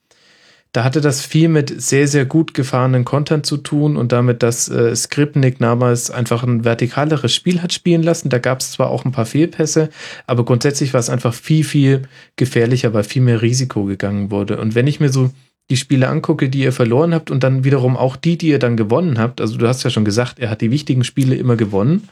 da 0.71 0.83
hatte 0.83 1.01
das 1.01 1.25
viel 1.25 1.49
mit 1.49 1.81
sehr, 1.81 2.07
sehr 2.07 2.25
gut 2.25 2.53
gefahrenen 2.53 3.03
Kontern 3.03 3.43
zu 3.43 3.57
tun 3.57 3.97
und 3.97 4.11
damit, 4.11 4.43
dass 4.43 4.69
äh, 4.69 4.95
Skripnik 4.95 5.57
damals 5.57 6.11
einfach 6.11 6.43
ein 6.43 6.63
vertikaleres 6.63 7.33
Spiel 7.33 7.63
hat 7.63 7.73
spielen 7.73 8.03
lassen. 8.03 8.29
Da 8.29 8.37
gab 8.37 8.59
es 8.59 8.71
zwar 8.71 8.91
auch 8.91 9.03
ein 9.03 9.11
paar 9.11 9.25
Fehlpässe, 9.25 9.89
aber 10.27 10.45
grundsätzlich 10.45 10.93
war 10.93 10.99
es 10.99 11.09
einfach 11.09 11.33
viel, 11.33 11.63
viel 11.63 12.03
gefährlicher, 12.35 12.93
weil 12.93 13.03
viel 13.03 13.23
mehr 13.23 13.41
Risiko 13.41 13.85
gegangen 13.85 14.29
wurde. 14.29 14.59
Und 14.59 14.75
wenn 14.75 14.85
ich 14.85 14.99
mir 14.99 15.09
so 15.09 15.31
die 15.71 15.77
Spiele 15.77 16.07
angucke, 16.07 16.49
die 16.49 16.61
ihr 16.61 16.71
verloren 16.71 17.15
habt 17.15 17.31
und 17.31 17.43
dann 17.43 17.63
wiederum 17.63 17.97
auch 17.97 18.15
die, 18.15 18.37
die 18.37 18.49
ihr 18.49 18.59
dann 18.59 18.77
gewonnen 18.77 19.17
habt, 19.17 19.41
also 19.41 19.57
du 19.57 19.67
hast 19.67 19.83
ja 19.83 19.89
schon 19.89 20.05
gesagt, 20.05 20.37
er 20.37 20.51
hat 20.51 20.61
die 20.61 20.71
wichtigen 20.71 21.03
Spiele 21.03 21.35
immer 21.35 21.55
gewonnen. 21.55 22.09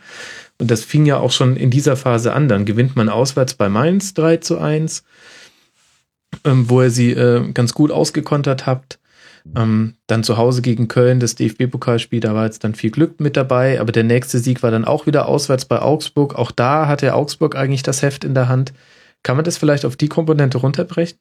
Und 0.60 0.72
das 0.72 0.84
fing 0.84 1.06
ja 1.06 1.18
auch 1.18 1.32
schon 1.32 1.56
in 1.56 1.70
dieser 1.70 1.96
Phase 1.96 2.34
an. 2.34 2.48
Dann 2.48 2.66
gewinnt 2.66 2.96
man 2.96 3.10
auswärts 3.10 3.54
bei 3.54 3.70
Mainz 3.70 4.16
3 4.16 4.38
zu 4.38 4.58
1 4.58 5.04
ähm, 6.48 6.70
wo 6.70 6.82
ihr 6.82 6.90
sie 6.90 7.12
äh, 7.12 7.52
ganz 7.52 7.74
gut 7.74 7.92
ausgekontert 7.92 8.66
habt. 8.66 9.00
Ähm, 9.56 9.96
dann 10.08 10.24
zu 10.24 10.38
Hause 10.38 10.62
gegen 10.62 10.88
Köln, 10.88 11.20
das 11.20 11.36
DFB-Pokalspiel, 11.36 12.20
da 12.20 12.36
war 12.36 12.46
jetzt 12.46 12.64
dann 12.64 12.76
viel 12.76 12.92
Glück 12.92 13.20
mit 13.20 13.38
dabei, 13.38 13.80
aber 13.80 13.92
der 13.92 14.04
nächste 14.04 14.40
Sieg 14.40 14.62
war 14.62 14.72
dann 14.72 14.84
auch 14.84 15.06
wieder 15.06 15.28
auswärts 15.28 15.66
bei 15.66 15.82
Augsburg. 15.82 16.36
Auch 16.36 16.52
da 16.52 16.88
hatte 16.88 17.14
Augsburg 17.14 17.56
eigentlich 17.56 17.84
das 17.84 18.02
Heft 18.02 18.24
in 18.26 18.34
der 18.34 18.50
Hand. 18.50 18.74
Kann 19.24 19.38
man 19.38 19.46
das 19.46 19.58
vielleicht 19.58 19.86
auf 19.86 19.96
die 19.96 20.10
Komponente 20.10 20.58
runterbrechen? 20.58 21.18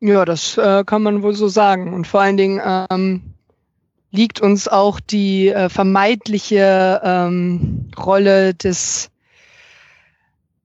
Ja, 0.00 0.24
das 0.24 0.58
äh, 0.58 0.84
kann 0.84 1.02
man 1.02 1.22
wohl 1.22 1.34
so 1.34 1.48
sagen. 1.48 1.94
Und 1.94 2.06
vor 2.06 2.20
allen 2.20 2.36
Dingen 2.36 2.60
ähm, 2.90 3.22
liegt 4.10 4.40
uns 4.40 4.68
auch 4.68 5.00
die 5.00 5.48
äh, 5.48 5.68
vermeidliche 5.68 7.00
ähm, 7.02 7.90
Rolle 7.98 8.54
des, 8.54 9.10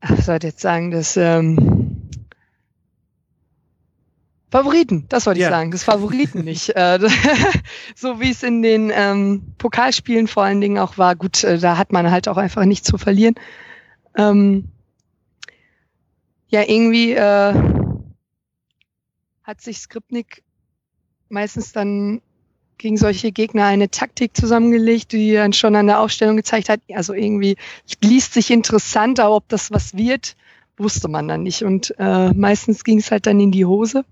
ich 0.03 0.27
jetzt 0.27 0.59
sagen, 0.59 0.91
des 0.91 1.17
ähm, 1.17 1.80
Favoriten, 4.51 5.05
das 5.07 5.25
wollte 5.25 5.39
ich 5.39 5.43
Ja. 5.45 5.49
sagen, 5.49 5.71
des 5.71 5.83
Favoriten 5.83 6.43
nicht. 6.43 6.69
Äh, 6.75 6.99
so 7.95 8.19
wie 8.19 8.31
es 8.31 8.43
in 8.43 8.61
den 8.61 8.91
ähm, 8.93 9.53
Pokalspielen 9.57 10.27
vor 10.27 10.43
allen 10.43 10.59
Dingen 10.59 10.77
auch 10.77 10.97
war. 10.97 11.15
Gut, 11.15 11.43
äh, 11.45 11.57
da 11.57 11.77
hat 11.77 11.93
man 11.93 12.11
halt 12.11 12.27
auch 12.27 12.37
einfach 12.37 12.65
nichts 12.65 12.85
zu 12.87 12.97
verlieren. 12.97 13.35
Ähm, 14.17 14.67
ja, 16.49 16.63
irgendwie 16.67 17.13
äh, 17.13 17.53
hat 19.43 19.61
sich 19.61 19.77
Skripnik 19.79 20.43
meistens 21.29 21.71
dann 21.71 22.21
gegen 22.77 22.97
solche 22.97 23.31
Gegner 23.31 23.65
eine 23.67 23.89
Taktik 23.89 24.35
zusammengelegt, 24.35 25.13
die 25.13 25.33
dann 25.33 25.53
schon 25.53 25.75
an 25.77 25.87
der 25.87 25.99
Aufstellung 26.01 26.35
gezeigt 26.35 26.67
hat. 26.67 26.81
Also 26.93 27.13
irgendwie 27.13 27.55
liest 28.03 28.33
sich 28.33 28.51
interessant, 28.51 29.19
aber 29.21 29.35
ob 29.35 29.47
das 29.47 29.71
was 29.71 29.95
wird, 29.95 30.35
wusste 30.77 31.07
man 31.07 31.29
dann 31.29 31.43
nicht. 31.43 31.63
Und 31.63 31.93
äh, 31.99 32.33
meistens 32.33 32.83
ging 32.83 32.97
es 32.97 33.11
halt 33.11 33.27
dann 33.27 33.39
in 33.39 33.51
die 33.51 33.65
Hose. 33.65 34.03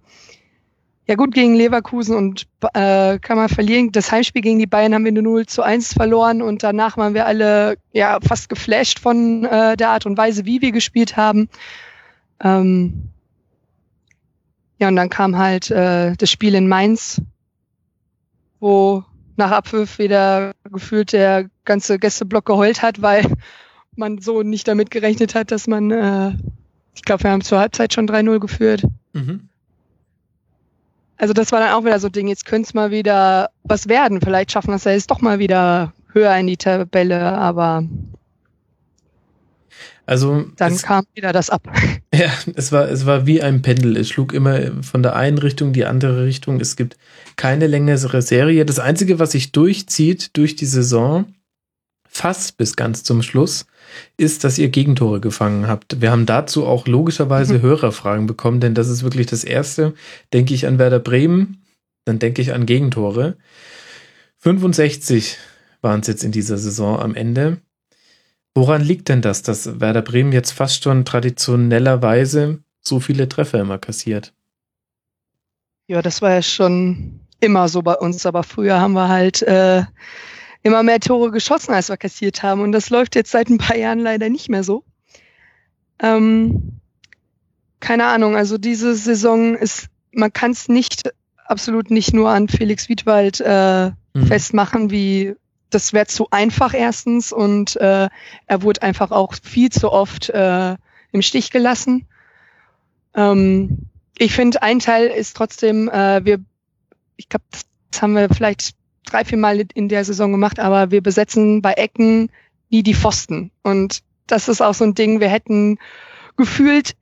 Ja 1.09 1.15
gut, 1.15 1.33
gegen 1.33 1.55
Leverkusen 1.55 2.15
und 2.15 2.45
äh, 2.75 3.17
kann 3.17 3.35
man 3.35 3.49
verlieren. 3.49 3.91
Das 3.91 4.11
Heimspiel 4.11 4.43
gegen 4.43 4.59
die 4.59 4.67
Bayern 4.67 4.93
haben 4.93 5.05
wir 5.05 5.11
nur 5.11 5.23
0 5.23 5.47
zu 5.47 5.63
1 5.63 5.93
verloren 5.93 6.43
und 6.43 6.61
danach 6.61 6.97
waren 6.97 7.15
wir 7.15 7.25
alle 7.25 7.79
ja 7.93 8.19
fast 8.21 8.47
geflasht 8.47 8.99
von 8.99 9.43
äh, 9.43 9.75
der 9.75 9.89
Art 9.89 10.05
und 10.05 10.19
Weise, 10.19 10.45
wie 10.45 10.61
wir 10.61 10.71
gespielt 10.71 11.17
haben. 11.17 11.49
Ähm, 12.43 13.09
ja, 14.77 14.89
und 14.89 14.97
dann 14.97 15.09
kam 15.09 15.35
halt 15.35 15.71
äh, 15.71 16.15
das 16.15 16.29
Spiel 16.29 16.53
in 16.53 16.67
Mainz, 16.67 17.19
wo 18.59 19.03
nach 19.35 19.49
Abpfiff 19.49 19.97
wieder 19.97 20.51
gefühlt 20.71 21.11
der 21.11 21.49
ganze 21.65 21.97
Gästeblock 21.97 22.45
geheult 22.45 22.83
hat, 22.83 23.01
weil 23.01 23.25
man 23.95 24.19
so 24.19 24.43
nicht 24.43 24.67
damit 24.67 24.91
gerechnet 24.91 25.33
hat, 25.33 25.49
dass 25.49 25.65
man, 25.65 25.89
äh, 25.89 26.33
ich 26.93 27.01
glaube, 27.01 27.23
wir 27.23 27.31
haben 27.31 27.41
zur 27.41 27.57
Halbzeit 27.57 27.95
schon 27.95 28.07
3-0 28.07 28.37
geführt. 28.37 28.83
Mhm. 29.13 29.48
Also 31.19 31.33
das 31.33 31.51
war 31.51 31.59
dann 31.59 31.73
auch 31.73 31.83
wieder 31.83 31.99
so 31.99 32.07
ein 32.07 32.13
Ding, 32.13 32.29
jetzt 32.29 32.45
könnte 32.45 32.67
es 32.67 32.73
mal 32.73 32.91
wieder 32.91 33.49
was 33.63 33.89
werden. 33.89 34.21
Vielleicht 34.21 34.53
schaffen 34.53 34.69
wir 34.69 34.77
es 34.77 34.85
ja 34.85 34.93
jetzt 34.93 35.11
doch 35.11 35.19
mal 35.19 35.37
wieder 35.37 35.93
höher 36.13 36.35
in 36.37 36.47
die 36.47 36.55
Tabelle, 36.55 37.19
aber 37.19 37.83
Also 40.05 40.45
dann 40.55 40.71
es, 40.71 40.81
kam 40.81 41.03
wieder 41.13 41.33
das 41.33 41.49
ab. 41.49 41.67
ja, 42.13 42.31
es 42.55 42.71
war 42.71 42.87
es 42.87 43.05
war 43.05 43.27
wie 43.27 43.41
ein 43.41 43.61
Pendel. 43.61 43.97
Es 43.97 44.07
schlug 44.07 44.31
immer 44.31 44.81
von 44.81 45.03
der 45.03 45.17
einen 45.17 45.37
Richtung 45.37 45.73
die 45.73 45.83
andere 45.83 46.23
Richtung. 46.23 46.61
Es 46.61 46.77
gibt 46.77 46.97
keine 47.35 47.67
längere 47.67 48.21
Serie. 48.21 48.65
Das 48.65 48.79
einzige, 48.79 49.19
was 49.19 49.33
sich 49.33 49.51
durchzieht 49.51 50.37
durch 50.37 50.55
die 50.55 50.65
Saison, 50.65 51.25
fast 52.07 52.55
bis 52.55 52.77
ganz 52.77 53.03
zum 53.03 53.23
Schluss, 53.23 53.65
ist, 54.17 54.43
dass 54.43 54.57
ihr 54.57 54.69
Gegentore 54.69 55.19
gefangen 55.19 55.67
habt. 55.67 56.01
Wir 56.01 56.11
haben 56.11 56.25
dazu 56.25 56.65
auch 56.65 56.87
logischerweise 56.87 57.55
Mhm. 57.55 57.61
Hörerfragen 57.61 58.27
bekommen, 58.27 58.59
denn 58.59 58.75
das 58.75 58.89
ist 58.89 59.03
wirklich 59.03 59.27
das 59.27 59.43
erste. 59.43 59.93
Denke 60.33 60.53
ich 60.53 60.67
an 60.67 60.79
Werder 60.79 60.99
Bremen, 60.99 61.63
dann 62.05 62.19
denke 62.19 62.41
ich 62.41 62.53
an 62.53 62.65
Gegentore. 62.65 63.37
65 64.39 65.37
waren 65.81 66.01
es 66.01 66.07
jetzt 66.07 66.23
in 66.23 66.31
dieser 66.31 66.57
Saison 66.57 66.99
am 66.99 67.15
Ende. 67.15 67.57
Woran 68.55 68.81
liegt 68.81 69.09
denn 69.09 69.21
das, 69.21 69.41
dass 69.43 69.79
Werder 69.79 70.01
Bremen 70.01 70.31
jetzt 70.31 70.51
fast 70.51 70.83
schon 70.83 71.05
traditionellerweise 71.05 72.59
so 72.81 72.99
viele 72.99 73.29
Treffer 73.29 73.59
immer 73.59 73.77
kassiert? 73.77 74.33
Ja, 75.87 76.01
das 76.01 76.21
war 76.21 76.31
ja 76.31 76.41
schon 76.41 77.19
immer 77.39 77.67
so 77.69 77.81
bei 77.81 77.95
uns, 77.95 78.25
aber 78.25 78.43
früher 78.43 78.79
haben 78.79 78.93
wir 78.93 79.07
halt 79.07 79.41
äh, 79.43 79.83
immer 80.63 80.83
mehr 80.83 80.99
Tore 80.99 81.31
geschossen, 81.31 81.73
als 81.73 81.89
wir 81.89 81.97
kassiert 81.97 82.43
haben. 82.43 82.61
Und 82.61 82.71
das 82.71 82.89
läuft 82.89 83.15
jetzt 83.15 83.31
seit 83.31 83.49
ein 83.49 83.57
paar 83.57 83.77
Jahren 83.77 83.99
leider 83.99 84.29
nicht 84.29 84.49
mehr 84.49 84.63
so. 84.63 84.83
Ähm, 85.99 86.79
keine 87.79 88.05
Ahnung, 88.05 88.35
also 88.35 88.57
diese 88.57 88.95
Saison 88.95 89.55
ist, 89.55 89.87
man 90.11 90.33
kann 90.33 90.51
es 90.51 90.67
nicht, 90.67 91.13
absolut 91.45 91.91
nicht 91.91 92.13
nur 92.13 92.29
an 92.29 92.47
Felix 92.47 92.89
Wiedwald 92.89 93.39
äh, 93.39 93.91
Mhm. 94.13 94.27
festmachen, 94.27 94.91
wie 94.91 95.35
das 95.69 95.93
wäre 95.93 96.07
zu 96.07 96.29
einfach 96.31 96.73
erstens 96.73 97.31
und 97.31 97.75
äh, 97.75 98.09
er 98.47 98.61
wurde 98.63 98.81
einfach 98.81 99.11
auch 99.11 99.35
viel 99.41 99.69
zu 99.69 99.91
oft 99.91 100.29
äh, 100.29 100.75
im 101.11 101.21
Stich 101.21 101.51
gelassen. 101.51 102.07
Ähm, 103.13 103.89
ich 104.17 104.33
finde, 104.33 104.63
ein 104.63 104.79
Teil 104.79 105.07
ist 105.07 105.37
trotzdem, 105.37 105.87
äh, 105.89 106.25
wir, 106.25 106.39
ich 107.17 107.29
glaube, 107.29 107.45
das 107.51 108.01
haben 108.01 108.15
wir 108.15 108.29
vielleicht 108.29 108.71
drei, 109.09 109.25
vier 109.25 109.37
Mal 109.37 109.65
in 109.73 109.89
der 109.89 110.05
Saison 110.05 110.31
gemacht, 110.31 110.59
aber 110.59 110.91
wir 110.91 111.01
besetzen 111.01 111.61
bei 111.61 111.73
Ecken 111.73 112.29
nie 112.69 112.83
die 112.83 112.93
Pfosten. 112.93 113.51
Und 113.63 114.01
das 114.27 114.47
ist 114.47 114.61
auch 114.61 114.73
so 114.73 114.83
ein 114.85 114.95
Ding, 114.95 115.19
wir 115.19 115.29
hätten 115.29 115.77
gefühlt 116.37 116.95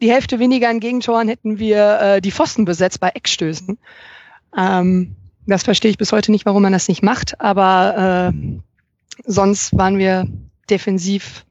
die 0.00 0.12
Hälfte 0.12 0.38
weniger 0.38 0.68
an 0.68 0.80
Gegentoren 0.80 1.28
hätten 1.28 1.58
wir 1.58 2.00
äh, 2.00 2.20
die 2.20 2.30
Pfosten 2.30 2.64
besetzt 2.64 3.00
bei 3.00 3.08
Eckstößen. 3.08 3.78
Ähm, 4.56 5.16
das 5.46 5.64
verstehe 5.64 5.90
ich 5.90 5.98
bis 5.98 6.12
heute 6.12 6.30
nicht, 6.30 6.46
warum 6.46 6.62
man 6.62 6.72
das 6.72 6.88
nicht 6.88 7.02
macht, 7.02 7.40
aber 7.40 8.32
äh, 8.32 8.60
sonst 9.24 9.76
waren 9.76 9.98
wir 9.98 10.28
defensiv, 10.70 11.44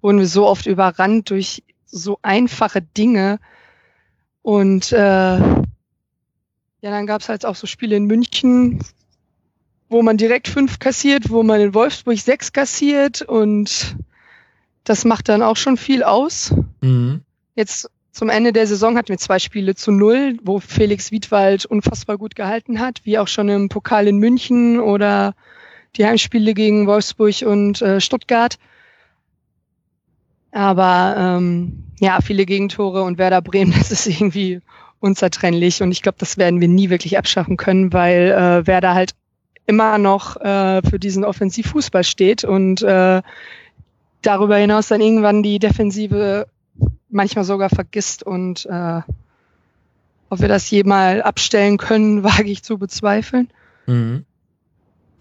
wurden 0.00 0.20
wir 0.20 0.28
so 0.28 0.46
oft 0.46 0.66
überrannt 0.66 1.30
durch 1.30 1.64
so 1.84 2.18
einfache 2.22 2.80
Dinge. 2.80 3.40
Und 4.42 4.92
äh, 4.92 4.96
ja, 4.96 5.60
dann 6.82 7.06
gab 7.06 7.20
es 7.20 7.28
halt 7.28 7.44
auch 7.44 7.56
so 7.56 7.66
Spiele 7.66 7.96
in 7.96 8.04
München, 8.04 8.78
wo 9.88 10.02
man 10.02 10.16
direkt 10.16 10.48
fünf 10.48 10.78
kassiert, 10.78 11.30
wo 11.30 11.42
man 11.42 11.60
in 11.60 11.74
Wolfsburg 11.74 12.18
sechs 12.18 12.52
kassiert 12.52 13.22
und 13.22 13.96
das 14.84 15.04
macht 15.04 15.28
dann 15.28 15.42
auch 15.42 15.56
schon 15.56 15.76
viel 15.76 16.02
aus. 16.02 16.54
Mhm. 16.80 17.22
Jetzt 17.54 17.90
zum 18.12 18.30
Ende 18.30 18.52
der 18.52 18.66
Saison 18.66 18.96
hatten 18.96 19.10
wir 19.10 19.18
zwei 19.18 19.38
Spiele 19.38 19.74
zu 19.74 19.92
null, 19.92 20.38
wo 20.42 20.58
Felix 20.58 21.10
Wiedwald 21.10 21.66
unfassbar 21.66 22.16
gut 22.16 22.34
gehalten 22.34 22.80
hat, 22.80 23.00
wie 23.04 23.18
auch 23.18 23.28
schon 23.28 23.48
im 23.48 23.68
Pokal 23.68 24.08
in 24.08 24.16
München 24.16 24.80
oder 24.80 25.34
die 25.96 26.06
Heimspiele 26.06 26.54
gegen 26.54 26.86
Wolfsburg 26.86 27.42
und 27.42 27.82
äh, 27.82 28.00
Stuttgart. 28.00 28.58
Aber 30.50 31.14
ähm, 31.18 31.84
ja, 32.00 32.20
viele 32.22 32.46
Gegentore 32.46 33.02
und 33.02 33.18
Werder 33.18 33.42
Bremen, 33.42 33.72
das 33.76 33.90
ist 33.90 34.06
irgendwie 34.06 34.60
unzertrennlich 35.00 35.82
und 35.82 35.92
ich 35.92 36.00
glaube, 36.00 36.16
das 36.18 36.38
werden 36.38 36.60
wir 36.60 36.68
nie 36.68 36.88
wirklich 36.88 37.18
abschaffen 37.18 37.56
können, 37.56 37.92
weil 37.92 38.30
äh, 38.30 38.66
Werder 38.66 38.94
halt 38.94 39.12
immer 39.66 39.98
noch 39.98 40.36
äh, 40.36 40.82
für 40.82 40.98
diesen 40.98 41.24
Offensivfußball 41.24 42.04
steht 42.04 42.44
und 42.44 42.82
äh, 42.82 43.22
darüber 44.22 44.56
hinaus 44.56 44.88
dann 44.88 45.00
irgendwann 45.00 45.42
die 45.42 45.58
Defensive 45.58 46.46
manchmal 47.08 47.44
sogar 47.44 47.70
vergisst 47.70 48.22
und 48.22 48.66
äh, 48.66 49.00
ob 50.28 50.40
wir 50.40 50.48
das 50.48 50.70
jemals 50.70 51.22
abstellen 51.22 51.78
können, 51.78 52.22
wage 52.24 52.50
ich 52.50 52.62
zu 52.62 52.78
bezweifeln. 52.78 53.48
Mhm. 53.86 54.25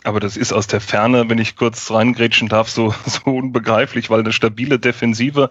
Aber 0.06 0.20
das 0.20 0.38
ist 0.38 0.54
aus 0.54 0.68
der 0.68 0.82
Ferne, 0.82 1.30
wenn 1.30 1.40
ich 1.40 1.56
kurz 1.56 1.90
reingrätschen 1.90 2.48
darf, 2.48 2.70
so, 2.70 2.94
so 3.06 3.32
unbegreiflich, 3.32 4.12
weil 4.12 4.20
eine 4.20 4.32
stabile 4.32 4.78
Defensive 4.78 5.50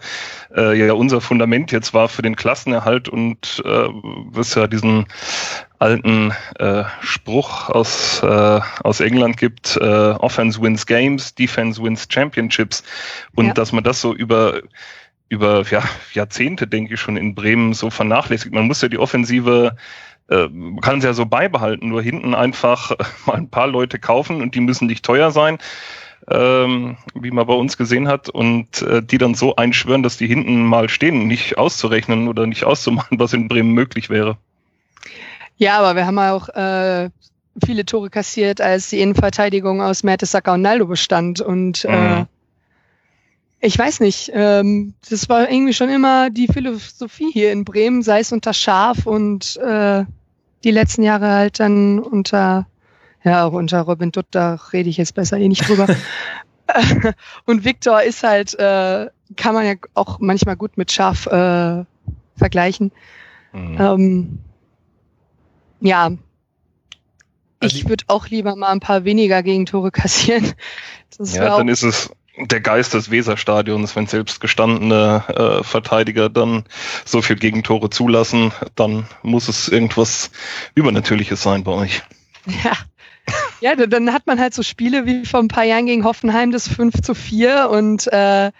äh, 0.54 0.78
ja 0.78 0.92
unser 0.92 1.20
Fundament 1.20 1.72
jetzt 1.72 1.92
war 1.92 2.08
für 2.08 2.22
den 2.22 2.36
Klassenerhalt 2.36 3.08
und 3.08 3.60
äh, 3.64 3.88
was 4.30 4.54
ja 4.54 4.68
diesen 4.68 5.06
alten 5.80 6.32
äh, 6.60 6.84
Spruch 7.00 7.68
aus, 7.68 8.22
äh, 8.22 8.60
aus 8.84 9.00
England 9.00 9.36
gibt, 9.38 9.76
äh, 9.76 9.84
Offense 9.84 10.62
wins 10.62 10.86
Games, 10.86 11.34
Defense 11.34 11.82
wins 11.82 12.06
Championships. 12.08 12.84
Und 13.34 13.48
Ja. 13.48 13.54
dass 13.54 13.72
man 13.72 13.82
das 13.82 14.00
so 14.00 14.14
über 14.14 14.62
über 15.30 15.64
ja, 15.68 15.82
Jahrzehnte, 16.12 16.68
denke 16.68 16.94
ich, 16.94 17.00
schon 17.00 17.16
in 17.16 17.34
Bremen 17.34 17.72
so 17.74 17.90
vernachlässigt. 17.90 18.54
Man 18.54 18.66
muss 18.66 18.82
ja 18.82 18.88
die 18.88 18.98
Offensive 18.98 19.74
äh, 20.28 20.48
man 20.48 20.80
kann 20.80 21.00
sie 21.00 21.06
ja 21.06 21.14
so 21.14 21.26
beibehalten, 21.26 21.88
nur 21.88 22.02
hinten 22.02 22.34
einfach 22.34 22.92
äh, 22.92 22.96
mal 23.26 23.36
ein 23.36 23.48
paar 23.48 23.66
Leute 23.66 23.98
kaufen 23.98 24.40
und 24.42 24.54
die 24.54 24.60
müssen 24.60 24.86
nicht 24.86 25.04
teuer 25.04 25.30
sein, 25.30 25.58
ähm, 26.28 26.96
wie 27.14 27.30
man 27.30 27.46
bei 27.46 27.54
uns 27.54 27.76
gesehen 27.76 28.08
hat, 28.08 28.30
und 28.30 28.82
äh, 28.82 29.02
die 29.02 29.18
dann 29.18 29.34
so 29.34 29.56
einschwören, 29.56 30.02
dass 30.02 30.16
die 30.16 30.26
hinten 30.26 30.64
mal 30.64 30.88
stehen, 30.88 31.26
nicht 31.26 31.58
auszurechnen 31.58 32.28
oder 32.28 32.46
nicht 32.46 32.64
auszumachen, 32.64 33.18
was 33.20 33.32
in 33.32 33.48
Bremen 33.48 33.72
möglich 33.72 34.08
wäre. 34.10 34.38
Ja, 35.56 35.78
aber 35.78 35.94
wir 35.94 36.06
haben 36.06 36.18
auch 36.18 36.48
äh, 36.48 37.10
viele 37.64 37.84
Tore 37.84 38.10
kassiert, 38.10 38.60
als 38.60 38.90
die 38.90 39.00
Innenverteidigung 39.00 39.82
aus 39.82 40.02
Mertesacker 40.02 40.54
und 40.54 40.62
Naldo 40.62 40.86
bestand. 40.86 41.40
Und 41.40 41.84
äh, 41.84 42.20
Mhm. 42.20 42.26
Ich 43.64 43.78
weiß 43.78 44.00
nicht, 44.00 44.30
ähm, 44.34 44.94
das 45.08 45.28
war 45.30 45.50
irgendwie 45.50 45.72
schon 45.72 45.88
immer 45.88 46.28
die 46.28 46.48
Philosophie 46.48 47.30
hier 47.32 47.50
in 47.50 47.64
Bremen, 47.64 48.02
sei 48.02 48.20
es 48.20 48.30
unter 48.30 48.52
Schaf 48.52 49.06
und 49.06 49.56
äh, 49.56 50.04
die 50.64 50.70
letzten 50.70 51.02
Jahre 51.02 51.30
halt 51.30 51.60
dann 51.60 51.98
unter, 51.98 52.66
ja, 53.22 53.46
auch 53.46 53.52
unter 53.52 53.80
Robin 53.80 54.12
Dutt, 54.12 54.26
da 54.30 54.58
rede 54.72 54.90
ich 54.90 54.98
jetzt 54.98 55.14
besser 55.14 55.38
eh 55.38 55.48
nicht 55.48 55.66
drüber. 55.66 55.86
und 57.46 57.64
Viktor 57.64 58.02
ist 58.02 58.22
halt, 58.22 58.54
äh, 58.58 59.08
kann 59.36 59.54
man 59.54 59.64
ja 59.64 59.74
auch 59.94 60.18
manchmal 60.20 60.56
gut 60.56 60.76
mit 60.76 60.92
Schaf 60.92 61.26
äh, 61.26 61.84
vergleichen. 62.36 62.92
Mhm. 63.52 63.80
Ähm, 63.80 64.38
ja, 65.80 66.12
Also 67.60 67.76
ich 67.76 67.88
würde 67.88 68.04
auch 68.08 68.28
lieber 68.28 68.56
mal 68.56 68.68
ein 68.68 68.80
paar 68.80 69.04
weniger 69.04 69.42
Gegentore 69.42 69.90
kassieren. 69.90 70.52
Das 71.16 71.34
Ja, 71.34 71.56
dann 71.56 71.68
ist 71.68 71.82
es 71.82 72.10
der 72.36 72.60
Geist 72.60 72.94
des 72.94 73.10
Weserstadions, 73.10 73.94
wenn 73.94 74.06
selbst 74.06 74.40
gestandene 74.40 75.22
äh, 75.28 75.62
Verteidiger 75.62 76.28
dann 76.28 76.64
so 77.04 77.22
viel 77.22 77.36
Gegentore 77.36 77.90
zulassen, 77.90 78.52
dann 78.74 79.06
muss 79.22 79.48
es 79.48 79.68
irgendwas 79.68 80.30
Übernatürliches 80.74 81.42
sein 81.42 81.64
bei 81.64 81.72
euch. 81.72 82.02
ja. 82.64 82.72
ja, 83.60 83.76
dann- 83.76 84.12
hat 84.12 84.26
man 84.26 84.40
halt 84.40 84.52
so 84.54 84.62
Spiele 84.62 85.06
wie 85.06 85.24
vor 85.24 85.40
ein 85.40 85.48
paar 85.48 85.64
Jahren 85.64 85.86
gegen 85.86 86.04
Hoffenheim 86.04 86.50
das 86.50 86.68
5 86.68 87.02
zu 87.02 87.14
4 87.14 87.70
und 87.70 88.06
äh, 88.12 88.50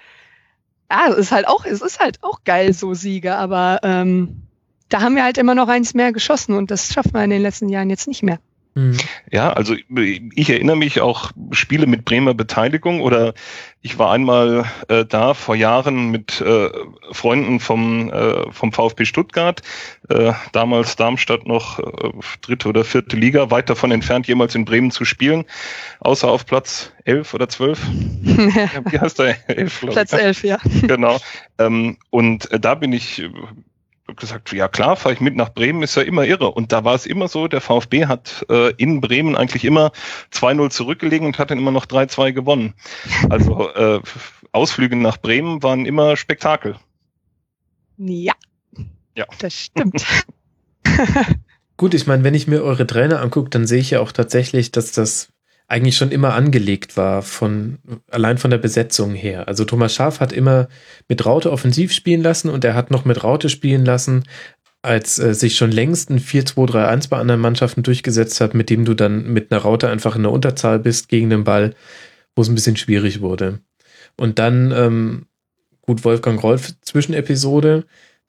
ja, 0.91 1.09
es 1.09 1.17
ist 1.17 1.33
halt 1.33 1.49
auch, 1.49 1.65
es 1.65 1.81
ist 1.83 1.99
halt 1.99 2.23
auch 2.23 2.45
geil, 2.45 2.73
so 2.73 2.95
Siege, 2.95 3.37
aber 3.37 3.81
ähm, 3.83 4.43
da 4.89 5.01
haben 5.01 5.17
wir 5.17 5.25
halt 5.25 5.39
immer 5.39 5.55
noch 5.55 5.69
eins 5.69 5.95
mehr 5.95 6.13
geschossen 6.13 6.55
und 6.55 6.71
das 6.71 6.93
schaffen 6.93 7.15
wir 7.15 7.25
in 7.25 7.31
den 7.31 7.43
letzten 7.43 7.69
Jahren 7.69 7.91
jetzt 7.91 8.07
nicht 8.07 8.23
mehr. 8.23 8.39
Mhm. 8.75 8.97
Ja, 9.31 9.53
also 9.53 9.75
ich 9.89 10.51
erinnere 10.51 10.77
mich 10.77 11.01
auch 11.01 11.31
Spiele 11.53 11.87
mit 11.87 12.05
Bremer 12.05 12.35
Beteiligung 12.35 13.01
oder 13.01 13.35
ich 13.83 13.99
war 13.99 14.11
einmal 14.13 14.65
äh, 14.89 15.05
da 15.05 15.35
vor 15.35 15.55
Jahren 15.55 16.11
mit 16.11 16.41
äh, 16.41 16.71
Freunden 17.13 17.61
vom, 17.61 18.11
äh, 18.11 18.51
vom 18.51 18.73
VfB 18.73 19.05
Stuttgart, 19.05 19.63
äh, 20.09 20.33
damals 20.53 20.97
Darmstadt 20.97 21.47
noch 21.47 21.79
äh, 21.79 22.11
dritte 22.41 22.69
oder 22.69 22.85
vierte 22.85 23.17
Liga, 23.17 23.51
weit 23.51 23.71
davon 23.71 23.93
entfernt, 23.93 24.27
jemals 24.27 24.55
in 24.57 24.65
Bremen 24.65 24.91
zu 24.91 25.05
spielen, 25.05 25.45
außer 26.01 26.29
auf 26.29 26.45
Platz 26.45 26.93
elf 27.05 27.35
oder 27.35 27.49
zwölf. 27.49 27.81
Ja, 28.25 28.69
Wie 28.91 28.99
heißt 28.99 29.19
der? 29.19 29.37
Elf. 29.49 29.81
Platz 29.81 30.13
11, 30.13 30.45
ja. 30.45 30.59
genau. 30.83 31.19
Ähm, 31.59 31.99
und 32.11 32.51
äh, 32.51 32.59
da 32.59 32.75
bin 32.75 32.93
ich 32.93 33.23
gesagt, 34.13 34.53
ja 34.53 34.69
klar, 34.69 34.97
fahre 34.97 35.15
ich 35.15 35.21
mit 35.21 35.35
nach 35.35 35.55
Bremen, 35.55 35.83
ist 35.83 35.97
ja 35.97 36.03
immer 36.03 36.25
irre. 36.25 36.51
Und 36.51 36.73
da 36.73 36.85
war 36.85 36.95
es 36.95 37.07
immer 37.07 37.29
so, 37.29 37.49
der 37.49 37.61
VfB 37.61 38.07
hat 38.07 38.45
äh, 38.51 38.73
in 38.77 39.01
Bremen 39.01 39.37
eigentlich 39.37 39.65
immer 39.65 39.93
2-0 40.33 40.71
zurückgelegen 40.71 41.27
und 41.27 41.39
hat 41.39 41.51
dann 41.51 41.59
immer 41.59 41.71
noch 41.71 41.87
3-2 41.87 42.33
gewonnen. 42.33 42.75
Also 43.31 43.71
äh, 43.71 44.01
Ausflüge 44.53 44.97
nach 44.97 45.17
Bremen 45.17 45.63
waren 45.63 45.87
immer 45.87 46.17
Spektakel. 46.17 46.77
Ja. 47.97 48.35
Ja. 49.17 49.27
Das 49.39 49.55
stimmt. 49.55 50.05
Gut, 51.77 51.95
ich 51.95 52.07
meine, 52.07 52.23
wenn 52.23 52.35
ich 52.35 52.47
mir 52.47 52.63
eure 52.63 52.87
Trainer 52.87 53.21
angucke, 53.21 53.51
dann 53.51 53.67
sehe 53.67 53.81
ich 53.81 53.91
ja 53.91 54.01
auch 54.01 54.13
tatsächlich, 54.13 54.71
dass 54.71 54.93
das 54.93 55.31
eigentlich 55.67 55.97
schon 55.97 56.11
immer 56.11 56.35
angelegt 56.35 56.97
war, 56.97 57.23
von 57.23 57.79
allein 58.11 58.39
von 58.39 58.51
der 58.51 58.59
Besetzung 58.59 59.15
her. 59.15 59.49
Also 59.49 59.65
Thomas 59.65 59.95
Schaaf 59.95 60.21
hat 60.21 60.33
immer 60.33 60.69
mit 61.09 61.25
Raute 61.25 61.51
offensiv 61.51 61.93
spielen 61.93 62.23
lassen 62.23 62.51
und 62.51 62.65
er 62.65 62.75
hat 62.75 62.91
noch 62.91 63.05
mit 63.05 63.25
Raute 63.25 63.49
spielen 63.49 63.85
lassen, 63.85 64.25
als 64.83 65.19
äh, 65.19 65.35
sich 65.35 65.57
schon 65.57 65.73
längst 65.73 66.11
ein 66.11 66.21
4-2-3-1 66.21 67.09
bei 67.09 67.19
anderen 67.19 67.41
Mannschaften 67.41 67.83
durchgesetzt 67.83 68.41
hat, 68.41 68.53
mit 68.53 68.69
dem 68.69 68.85
du 68.85 68.93
dann 68.95 69.33
mit 69.33 69.51
einer 69.51 69.63
Raute 69.63 69.89
einfach 69.89 70.15
in 70.17 70.23
der 70.23 70.33
Unterzahl 70.33 70.79
bist 70.79 71.09
gegen 71.09 71.31
den 71.31 71.45
Ball, 71.45 71.75
wo 72.37 72.43
es 72.43 72.49
ein 72.49 72.55
bisschen 72.55 72.77
schwierig 72.77 73.23
wurde. 73.23 73.61
Und 74.17 74.39
dann, 74.39 74.71
ähm, 74.73 75.27
gut, 75.81 76.05
Wolfgang 76.05 76.43
Rolf 76.43 76.75
Zwischenepisode, 76.83 77.87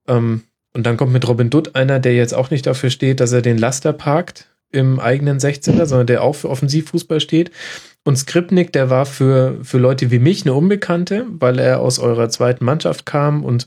ähm, 0.08 0.44
und 0.74 0.86
dann 0.86 0.98
kommt 0.98 1.14
mit 1.14 1.28
Robin 1.28 1.50
Dutt 1.50 1.76
einer, 1.76 2.00
der 2.00 2.16
jetzt 2.16 2.34
auch 2.34 2.50
nicht 2.50 2.66
dafür 2.66 2.90
steht, 2.90 3.22
dass 3.22 3.32
er 3.32 3.42
den 3.42 3.58
Laster 3.58 3.94
parkt 3.94 4.55
im 4.76 5.00
eigenen 5.00 5.40
16er, 5.40 5.86
sondern 5.86 6.08
der 6.08 6.24
auch 6.24 6.36
für 6.36 6.50
Offensivfußball 6.50 7.20
steht. 7.20 7.52
Und 8.04 8.18
Skripnik, 8.18 8.72
der 8.72 8.90
war 8.90 9.06
für, 9.06 9.58
für 9.64 9.80
Leute 9.80 10.12
wie 10.12 10.20
mich 10.20 10.44
eine 10.44 10.54
Unbekannte, 10.54 11.26
weil 11.30 11.58
er 11.58 11.80
aus 11.80 11.98
eurer 11.98 12.30
zweiten 12.30 12.64
Mannschaft 12.64 13.06
kam 13.06 13.44
und 13.44 13.66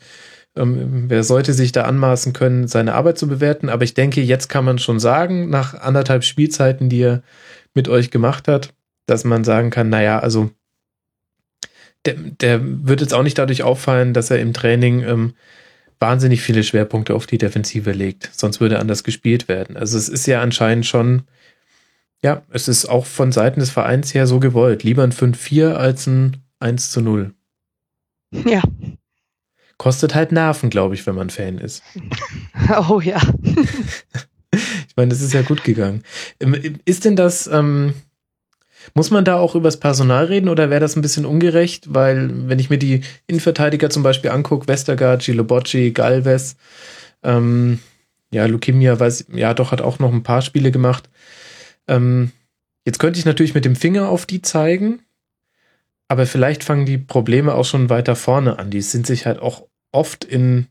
ähm, 0.57 1.05
wer 1.09 1.25
sollte 1.25 1.53
sich 1.53 1.73
da 1.73 1.83
anmaßen 1.83 2.33
können, 2.33 2.69
seine 2.69 2.95
Arbeit 2.95 3.19
zu 3.19 3.29
bewerten. 3.29 3.69
Aber 3.69 3.85
ich 3.85 3.95
denke, 3.95 4.21
jetzt 4.21 4.49
kann 4.49 4.65
man 4.65 4.79
schon 4.79 5.01
sagen, 5.01 5.51
nach 5.51 5.75
anderthalb 5.75 6.25
Spielzeiten, 6.25 6.89
die 6.89 7.03
er 7.03 7.23
mit 7.75 7.89
euch 7.89 8.11
gemacht 8.11 8.49
hat, 8.49 8.75
dass 9.07 9.25
man 9.25 9.45
sagen 9.45 9.71
kann, 9.71 9.89
naja, 9.89 10.19
also 10.19 10.51
der, 12.05 12.15
der 12.15 12.61
wird 12.63 13.01
jetzt 13.01 13.15
auch 13.15 13.23
nicht 13.23 13.39
dadurch 13.39 13.63
auffallen, 13.63 14.15
dass 14.15 14.31
er 14.31 14.39
im 14.39 14.53
Training 14.53 15.03
ähm, 15.03 15.35
wahnsinnig 16.01 16.43
viele 16.43 16.63
Schwerpunkte 16.63 17.15
auf 17.15 17.27
die 17.27 17.39
Defensive 17.39 17.93
legt. 17.93 18.31
Sonst 18.33 18.61
würde 18.61 18.79
anders 18.79 19.05
gespielt 19.05 19.49
werden. 19.49 19.77
Also 19.77 19.99
es 19.99 20.09
ist 20.09 20.27
ja 20.27 20.41
anscheinend 20.41 20.87
schon, 20.87 21.23
ja, 22.23 22.43
es 22.51 22.69
ist 22.69 22.87
auch 22.87 23.07
von 23.07 23.33
Seiten 23.33 23.61
des 23.61 23.71
Vereins 23.71 24.15
her 24.15 24.27
so 24.27 24.41
gewollt. 24.41 24.83
Lieber 24.83 25.03
ein 25.05 25.13
5-4 25.13 25.73
als 25.73 26.07
ein 26.07 26.39
1 26.61 26.91
zu 26.91 27.01
0. 27.01 27.35
ja. 28.33 28.63
Kostet 29.77 30.17
halt 30.17 30.33
Nerven, 30.33 30.71
glaube 30.71 30.97
ich, 30.97 31.07
wenn 31.07 31.15
man 31.15 31.31
Fan 31.31 31.59
ist. 31.59 31.83
Oh 32.89 33.01
ja. 33.01 33.21
Ich 34.53 34.97
meine, 34.97 35.11
das 35.11 35.21
ist 35.21 35.33
ja 35.35 35.43
gut 35.43 35.63
gegangen. 35.63 36.03
Ähm, 36.41 36.81
Ist 36.85 37.05
denn 37.05 37.15
das, 37.15 37.47
ähm, 37.47 37.95
muss 38.95 39.11
man 39.11 39.25
da 39.25 39.37
auch 39.37 39.55
übers 39.55 39.79
Personal 39.79 40.27
reden 40.27 40.49
oder 40.49 40.71
wäre 40.71 40.81
das 40.81 40.97
ein 40.97 41.03
bisschen 41.03 41.27
ungerecht? 41.27 41.93
Weil, 41.93 42.31
wenn 42.49 42.59
ich 42.59 42.71
mir 42.71 42.79
die 42.79 43.03
Innenverteidiger 43.27 43.91
zum 43.91 44.03
Beispiel 44.03 44.31
angucke, 44.31 44.69
Westergaard, 44.69 45.23
Gilobocci, 45.23 45.93
Galvez, 45.93 46.57
ähm, 47.23 47.79
ja, 48.31 48.47
Lukimia 48.47 48.99
weiß, 48.99 49.27
ja, 49.33 49.55
doch, 49.55 49.73
hat 49.73 49.81
auch 49.81 49.99
noch 49.99 50.13
ein 50.13 50.23
paar 50.23 50.43
Spiele 50.43 50.71
gemacht. 50.71 51.09
Ähm, 51.87 52.33
jetzt 52.85 52.99
könnte 52.99 53.19
ich 53.19 53.25
natürlich 53.25 53.55
mit 53.55 53.65
dem 53.65 53.77
Finger 53.77 54.09
auf 54.09 54.27
die 54.27 54.43
zeigen, 54.43 55.01
aber 56.09 56.27
vielleicht 56.27 56.65
fangen 56.65 56.87
die 56.87 56.99
Probleme 56.99 57.55
auch 57.55 57.65
schon 57.65 57.91
weiter 57.91 58.17
vorne 58.17 58.59
an. 58.59 58.71
Die 58.71 58.83
sind 58.83 59.07
sich 59.07 59.27
halt 59.27 59.41
auch 59.41 59.67
oft 59.93 60.25
in, 60.25 60.67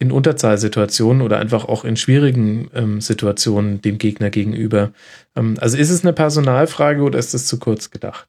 in 0.00 0.10
Unterzahlsituationen 0.10 1.22
oder 1.22 1.38
einfach 1.38 1.66
auch 1.66 1.84
in 1.84 1.96
schwierigen 1.96 2.70
ähm, 2.74 3.00
Situationen 3.00 3.82
dem 3.82 3.98
Gegner 3.98 4.30
gegenüber. 4.30 4.92
Ähm, 5.36 5.56
also 5.60 5.76
ist 5.76 5.90
es 5.90 6.02
eine 6.02 6.14
Personalfrage 6.14 7.02
oder 7.02 7.18
ist 7.18 7.34
es 7.34 7.46
zu 7.46 7.58
kurz 7.58 7.90
gedacht? 7.90 8.26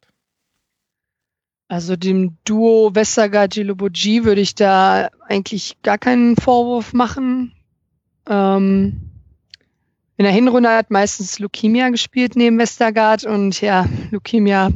Also 1.69 1.95
dem 1.95 2.36
Duo 2.43 2.93
Westergaard 2.93 3.53
Gilobogi 3.53 4.25
würde 4.25 4.41
ich 4.41 4.53
da 4.53 5.07
eigentlich 5.29 5.77
gar 5.81 5.97
keinen 5.97 6.36
Vorwurf 6.36 6.91
machen. 6.91 7.53
Ähm, 8.27 9.10
in 10.17 10.25
der 10.25 10.34
Hinrunde 10.34 10.69
hat 10.69 10.91
meistens 10.91 11.39
Lukimia 11.39 11.88
gespielt 11.89 12.36
neben 12.36 12.60
Westergaard 12.60 13.23
und 13.23 13.62
ja, 13.62 13.88
Lukimia 14.12 14.71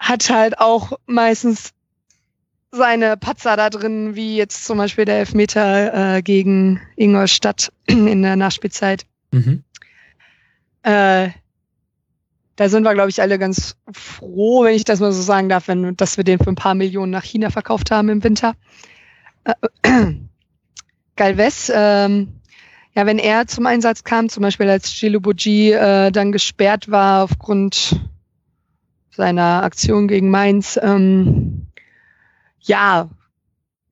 hat 0.00 0.28
halt 0.28 0.58
auch 0.58 0.98
meistens 1.06 1.70
seine 2.72 3.18
Patzer 3.18 3.56
da 3.56 3.70
drin, 3.70 4.16
wie 4.16 4.36
jetzt 4.36 4.64
zum 4.64 4.78
Beispiel 4.78 5.04
der 5.04 5.18
Elfmeter 5.18 6.16
äh, 6.16 6.22
gegen 6.22 6.80
Ingolstadt 6.96 7.70
in 7.86 8.22
der 8.22 8.36
Nachspielzeit. 8.36 9.04
Mhm. 9.30 9.62
Äh, 10.82 11.28
da 12.56 12.68
sind 12.68 12.82
wir, 12.82 12.94
glaube 12.94 13.10
ich, 13.10 13.20
alle 13.20 13.38
ganz 13.38 13.76
froh, 13.92 14.64
wenn 14.64 14.74
ich 14.74 14.84
das 14.84 15.00
mal 15.00 15.12
so 15.12 15.22
sagen 15.22 15.48
darf, 15.48 15.68
wenn, 15.68 15.96
dass 15.96 16.16
wir 16.16 16.24
den 16.24 16.38
für 16.38 16.50
ein 16.50 16.54
paar 16.56 16.74
Millionen 16.74 17.12
nach 17.12 17.24
China 17.24 17.50
verkauft 17.50 17.90
haben 17.90 18.08
im 18.08 18.24
Winter. 18.24 18.54
Äh, 19.44 19.54
Galvez, 21.16 21.70
ähm, 21.74 22.40
ja, 22.94 23.06
wenn 23.06 23.18
er 23.18 23.46
zum 23.46 23.66
Einsatz 23.66 24.04
kam, 24.04 24.28
zum 24.28 24.42
Beispiel 24.42 24.68
als 24.68 24.98
Gilubuji 24.98 25.72
äh, 25.72 26.10
dann 26.10 26.32
gesperrt 26.32 26.90
war 26.90 27.24
aufgrund 27.24 28.00
seiner 29.10 29.62
Aktion 29.62 30.08
gegen 30.08 30.30
Mainz, 30.30 30.78
ähm, 30.82 31.66
ja, 32.62 33.08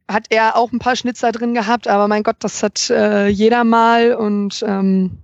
hat 0.09 0.27
er 0.31 0.57
auch 0.57 0.73
ein 0.73 0.79
paar 0.79 0.97
Schnitzer 0.97 1.33
drin 1.33 1.55
gehabt, 1.55 1.89
aber 1.89 2.09
mein 2.09 2.23
Gott, 2.23 2.37
das 2.41 2.63
hat 2.63 2.91
äh, 2.91 3.29
jeder 3.29 3.65
mal 3.65 4.15
und 4.15 4.65
ähm, 4.67 5.19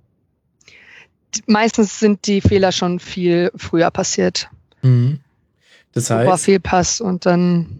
meistens 1.46 1.98
sind 1.98 2.26
die 2.26 2.40
Fehler 2.40 2.72
schon 2.72 3.00
viel 3.00 3.50
früher 3.56 3.90
passiert. 3.90 4.48
Mhm. 4.82 5.20
Das 5.92 6.10
heißt. 6.10 6.28
War 6.28 6.38
Fehlpass 6.38 7.00
und 7.00 7.26
dann 7.26 7.78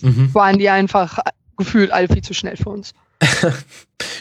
mhm. 0.00 0.32
waren 0.34 0.58
die 0.58 0.68
einfach 0.68 1.18
gefühlt 1.56 1.90
alle 1.90 2.08
viel 2.08 2.22
zu 2.22 2.34
schnell 2.34 2.56
für 2.56 2.70
uns. 2.70 2.94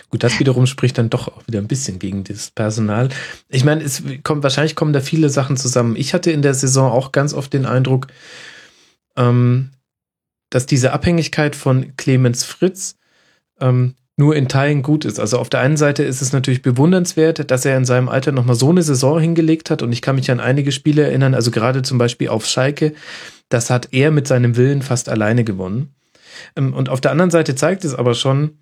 Gut, 0.09 0.23
das 0.23 0.39
wiederum 0.39 0.67
spricht 0.67 0.97
dann 0.97 1.09
doch 1.09 1.27
auch 1.27 1.45
wieder 1.47 1.59
ein 1.59 1.67
bisschen 1.67 1.99
gegen 1.99 2.23
das 2.23 2.49
Personal. 2.49 3.09
Ich 3.49 3.65
meine, 3.65 3.83
es 3.83 4.03
kommt, 4.23 4.43
wahrscheinlich 4.43 4.75
kommen 4.75 4.93
da 4.93 5.01
viele 5.01 5.29
Sachen 5.29 5.57
zusammen. 5.57 5.95
Ich 5.97 6.13
hatte 6.13 6.31
in 6.31 6.41
der 6.41 6.53
Saison 6.53 6.91
auch 6.91 7.11
ganz 7.11 7.33
oft 7.33 7.51
den 7.51 7.65
Eindruck, 7.65 8.07
ähm, 9.17 9.71
dass 10.55 10.65
diese 10.65 10.93
Abhängigkeit 10.93 11.53
von 11.53 11.97
Clemens 11.97 12.45
Fritz 12.45 12.95
ähm, 13.59 13.95
nur 14.15 14.37
in 14.37 14.47
Teilen 14.47 14.83
gut 14.83 15.03
ist. 15.03 15.19
Also 15.19 15.37
auf 15.37 15.49
der 15.49 15.59
einen 15.59 15.75
Seite 15.75 16.03
ist 16.03 16.21
es 16.21 16.31
natürlich 16.31 16.61
bewundernswert, 16.61 17.51
dass 17.51 17.65
er 17.65 17.75
in 17.75 17.83
seinem 17.83 18.07
Alter 18.07 18.31
nochmal 18.31 18.55
so 18.55 18.69
eine 18.69 18.81
Saison 18.81 19.19
hingelegt 19.19 19.69
hat. 19.69 19.81
Und 19.81 19.91
ich 19.91 20.01
kann 20.01 20.15
mich 20.15 20.31
an 20.31 20.39
einige 20.39 20.71
Spiele 20.71 21.03
erinnern, 21.03 21.33
also 21.33 21.51
gerade 21.51 21.81
zum 21.81 21.97
Beispiel 21.97 22.29
auf 22.29 22.45
Schalke, 22.45 22.93
das 23.49 23.69
hat 23.69 23.89
er 23.91 24.11
mit 24.11 24.29
seinem 24.29 24.55
Willen 24.55 24.81
fast 24.81 25.09
alleine 25.09 25.43
gewonnen. 25.43 25.93
Ähm, 26.55 26.73
und 26.73 26.87
auf 26.87 27.01
der 27.01 27.11
anderen 27.11 27.31
Seite 27.31 27.55
zeigt 27.55 27.83
es 27.83 27.93
aber 27.93 28.13
schon, 28.13 28.59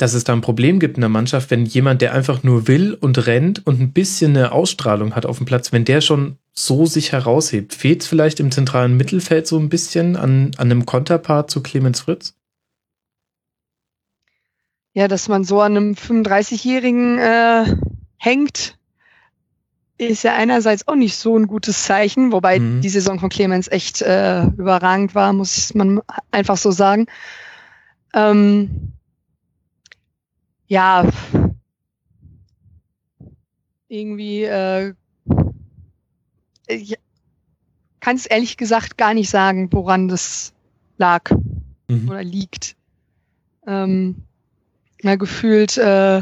dass 0.00 0.14
es 0.14 0.24
da 0.24 0.32
ein 0.32 0.40
Problem 0.40 0.80
gibt 0.80 0.96
in 0.96 1.02
der 1.02 1.10
Mannschaft, 1.10 1.50
wenn 1.50 1.66
jemand, 1.66 2.00
der 2.00 2.14
einfach 2.14 2.42
nur 2.42 2.66
will 2.66 2.94
und 2.94 3.26
rennt 3.26 3.66
und 3.66 3.80
ein 3.80 3.92
bisschen 3.92 4.34
eine 4.34 4.52
Ausstrahlung 4.52 5.14
hat 5.14 5.26
auf 5.26 5.36
dem 5.36 5.44
Platz, 5.44 5.72
wenn 5.72 5.84
der 5.84 6.00
schon 6.00 6.38
so 6.54 6.86
sich 6.86 7.12
heraushebt. 7.12 7.74
Fehlt 7.74 8.00
es 8.00 8.08
vielleicht 8.08 8.40
im 8.40 8.50
zentralen 8.50 8.96
Mittelfeld 8.96 9.46
so 9.46 9.58
ein 9.58 9.68
bisschen 9.68 10.16
an, 10.16 10.52
an 10.56 10.70
einem 10.70 10.86
Konterpart 10.86 11.50
zu 11.50 11.62
Clemens 11.62 12.00
Fritz? 12.00 12.34
Ja, 14.94 15.06
dass 15.06 15.28
man 15.28 15.44
so 15.44 15.60
an 15.60 15.76
einem 15.76 15.92
35-Jährigen 15.92 17.18
äh, 17.18 17.64
hängt, 18.16 18.78
ist 19.98 20.24
ja 20.24 20.34
einerseits 20.34 20.88
auch 20.88 20.94
nicht 20.94 21.16
so 21.16 21.36
ein 21.36 21.46
gutes 21.46 21.84
Zeichen, 21.84 22.32
wobei 22.32 22.58
mhm. 22.58 22.80
die 22.80 22.88
Saison 22.88 23.20
von 23.20 23.28
Clemens 23.28 23.68
echt 23.68 24.00
äh, 24.00 24.44
überragend 24.44 25.14
war, 25.14 25.34
muss 25.34 25.74
man 25.74 26.00
einfach 26.30 26.56
so 26.56 26.70
sagen. 26.70 27.04
Ähm, 28.14 28.94
ja, 30.70 31.04
irgendwie 33.88 34.44
äh, 34.44 34.94
ich 36.68 36.96
kann 37.98 38.14
es 38.14 38.26
ehrlich 38.26 38.56
gesagt 38.56 38.96
gar 38.96 39.12
nicht 39.12 39.28
sagen, 39.28 39.68
woran 39.72 40.06
das 40.06 40.52
lag 40.96 41.28
mhm. 41.88 42.08
oder 42.08 42.22
liegt. 42.22 42.76
Ähm, 43.66 44.22
ja, 45.02 45.16
gefühlt 45.16 45.76
äh, 45.76 46.20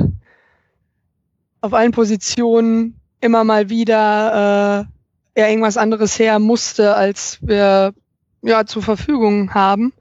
auf 1.60 1.74
allen 1.74 1.92
Positionen 1.92 2.98
immer 3.20 3.44
mal 3.44 3.68
wieder 3.68 4.88
äh, 5.36 5.40
ja, 5.40 5.48
irgendwas 5.48 5.76
anderes 5.76 6.18
her 6.18 6.38
musste, 6.38 6.96
als 6.96 7.38
wir 7.42 7.92
ja 8.40 8.64
zur 8.64 8.82
Verfügung 8.82 9.52
haben. 9.52 9.92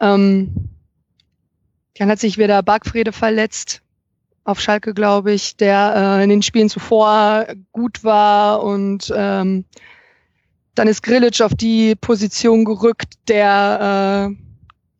Ähm, 0.00 0.70
dann 1.96 2.08
hat 2.08 2.18
sich 2.18 2.38
wieder 2.38 2.62
Bargfrede 2.62 3.12
verletzt 3.12 3.82
auf 4.44 4.60
Schalke, 4.60 4.94
glaube 4.94 5.32
ich, 5.32 5.56
der 5.56 6.18
äh, 6.18 6.24
in 6.24 6.30
den 6.30 6.42
Spielen 6.42 6.68
zuvor 6.68 7.46
gut 7.72 8.04
war 8.04 8.62
und 8.62 9.12
ähm, 9.14 9.64
dann 10.74 10.88
ist 10.88 11.02
Grilic 11.02 11.40
auf 11.42 11.54
die 11.54 11.94
Position 11.94 12.64
gerückt, 12.64 13.14
der 13.28 14.30
äh, 14.30 14.36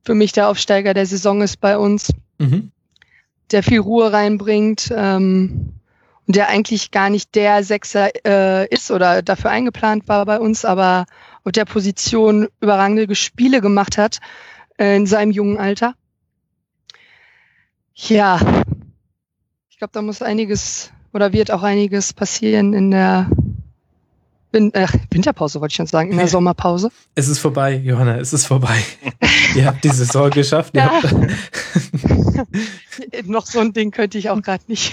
für 0.04 0.14
mich 0.14 0.32
der 0.32 0.48
Aufsteiger 0.48 0.94
der 0.94 1.06
Saison 1.06 1.42
ist 1.42 1.60
bei 1.60 1.78
uns, 1.78 2.12
mhm. 2.38 2.70
der 3.50 3.62
viel 3.62 3.80
Ruhe 3.80 4.12
reinbringt 4.12 4.92
ähm, 4.94 5.74
und 6.26 6.36
der 6.36 6.48
eigentlich 6.48 6.90
gar 6.90 7.10
nicht 7.10 7.34
der 7.34 7.64
Sechser 7.64 8.10
äh, 8.26 8.68
ist 8.68 8.90
oder 8.90 9.22
dafür 9.22 9.50
eingeplant 9.50 10.08
war 10.08 10.26
bei 10.26 10.38
uns, 10.38 10.64
aber 10.64 11.06
auf 11.44 11.52
der 11.52 11.64
Position 11.64 12.48
überragende 12.60 13.14
Spiele 13.14 13.60
gemacht 13.60 13.98
hat 13.98 14.18
äh, 14.78 14.96
in 14.96 15.06
seinem 15.06 15.30
jungen 15.30 15.58
Alter. 15.58 15.94
Ja, 18.08 18.40
ich 19.68 19.78
glaube, 19.78 19.92
da 19.92 20.02
muss 20.02 20.22
einiges 20.22 20.90
oder 21.12 21.32
wird 21.32 21.50
auch 21.50 21.62
einiges 21.62 22.12
passieren 22.12 22.72
in 22.72 22.90
der 22.90 23.30
Win 24.52 24.74
äh, 24.74 24.88
Winterpause, 25.10 25.60
wollte 25.60 25.72
ich 25.72 25.76
schon 25.76 25.86
sagen, 25.86 26.10
in 26.10 26.18
der 26.18 26.26
Sommerpause. 26.26 26.90
Es 27.14 27.28
ist 27.28 27.38
vorbei, 27.38 27.76
Johanna, 27.76 28.18
es 28.18 28.32
ist 28.32 28.46
vorbei. 28.46 28.82
Ihr 29.54 29.66
habt 29.66 29.84
die 29.84 29.90
Saison 29.90 30.30
geschafft. 30.30 30.74
Ja. 30.74 30.90
Noch 33.24 33.46
so 33.46 33.60
ein 33.60 33.72
Ding 33.72 33.92
könnte 33.92 34.18
ich 34.18 34.30
auch 34.30 34.42
gerade 34.42 34.64
nicht. 34.66 34.92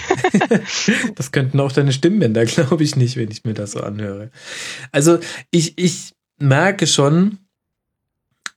das 1.16 1.32
könnten 1.32 1.58
auch 1.60 1.72
deine 1.72 1.92
Stimmbänder, 1.92 2.44
glaube 2.44 2.84
ich 2.84 2.94
nicht, 2.94 3.16
wenn 3.16 3.30
ich 3.30 3.44
mir 3.44 3.54
das 3.54 3.72
so 3.72 3.80
anhöre. 3.80 4.30
Also 4.92 5.18
ich, 5.50 5.76
ich 5.76 6.14
merke 6.38 6.86
schon, 6.86 7.38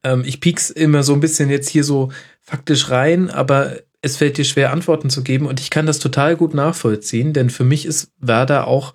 ähm, 0.03 0.23
ich 0.25 0.39
piek's 0.39 0.69
immer 0.69 1.03
so 1.03 1.13
ein 1.13 1.19
bisschen 1.19 1.49
jetzt 1.49 1.69
hier 1.69 1.83
so 1.83 2.11
faktisch 2.41 2.91
rein, 2.91 3.31
aber 3.31 3.77
es 4.01 4.17
fällt 4.17 4.37
dir 4.37 4.45
schwer, 4.45 4.71
Antworten 4.71 5.09
zu 5.09 5.23
geben 5.23 5.45
und 5.45 5.59
ich 5.59 5.69
kann 5.69 5.85
das 5.85 5.99
total 5.99 6.35
gut 6.35 6.53
nachvollziehen, 6.53 7.33
denn 7.33 7.49
für 7.49 7.63
mich 7.63 7.85
ist 7.85 8.11
Werder 8.19 8.67
auch 8.67 8.93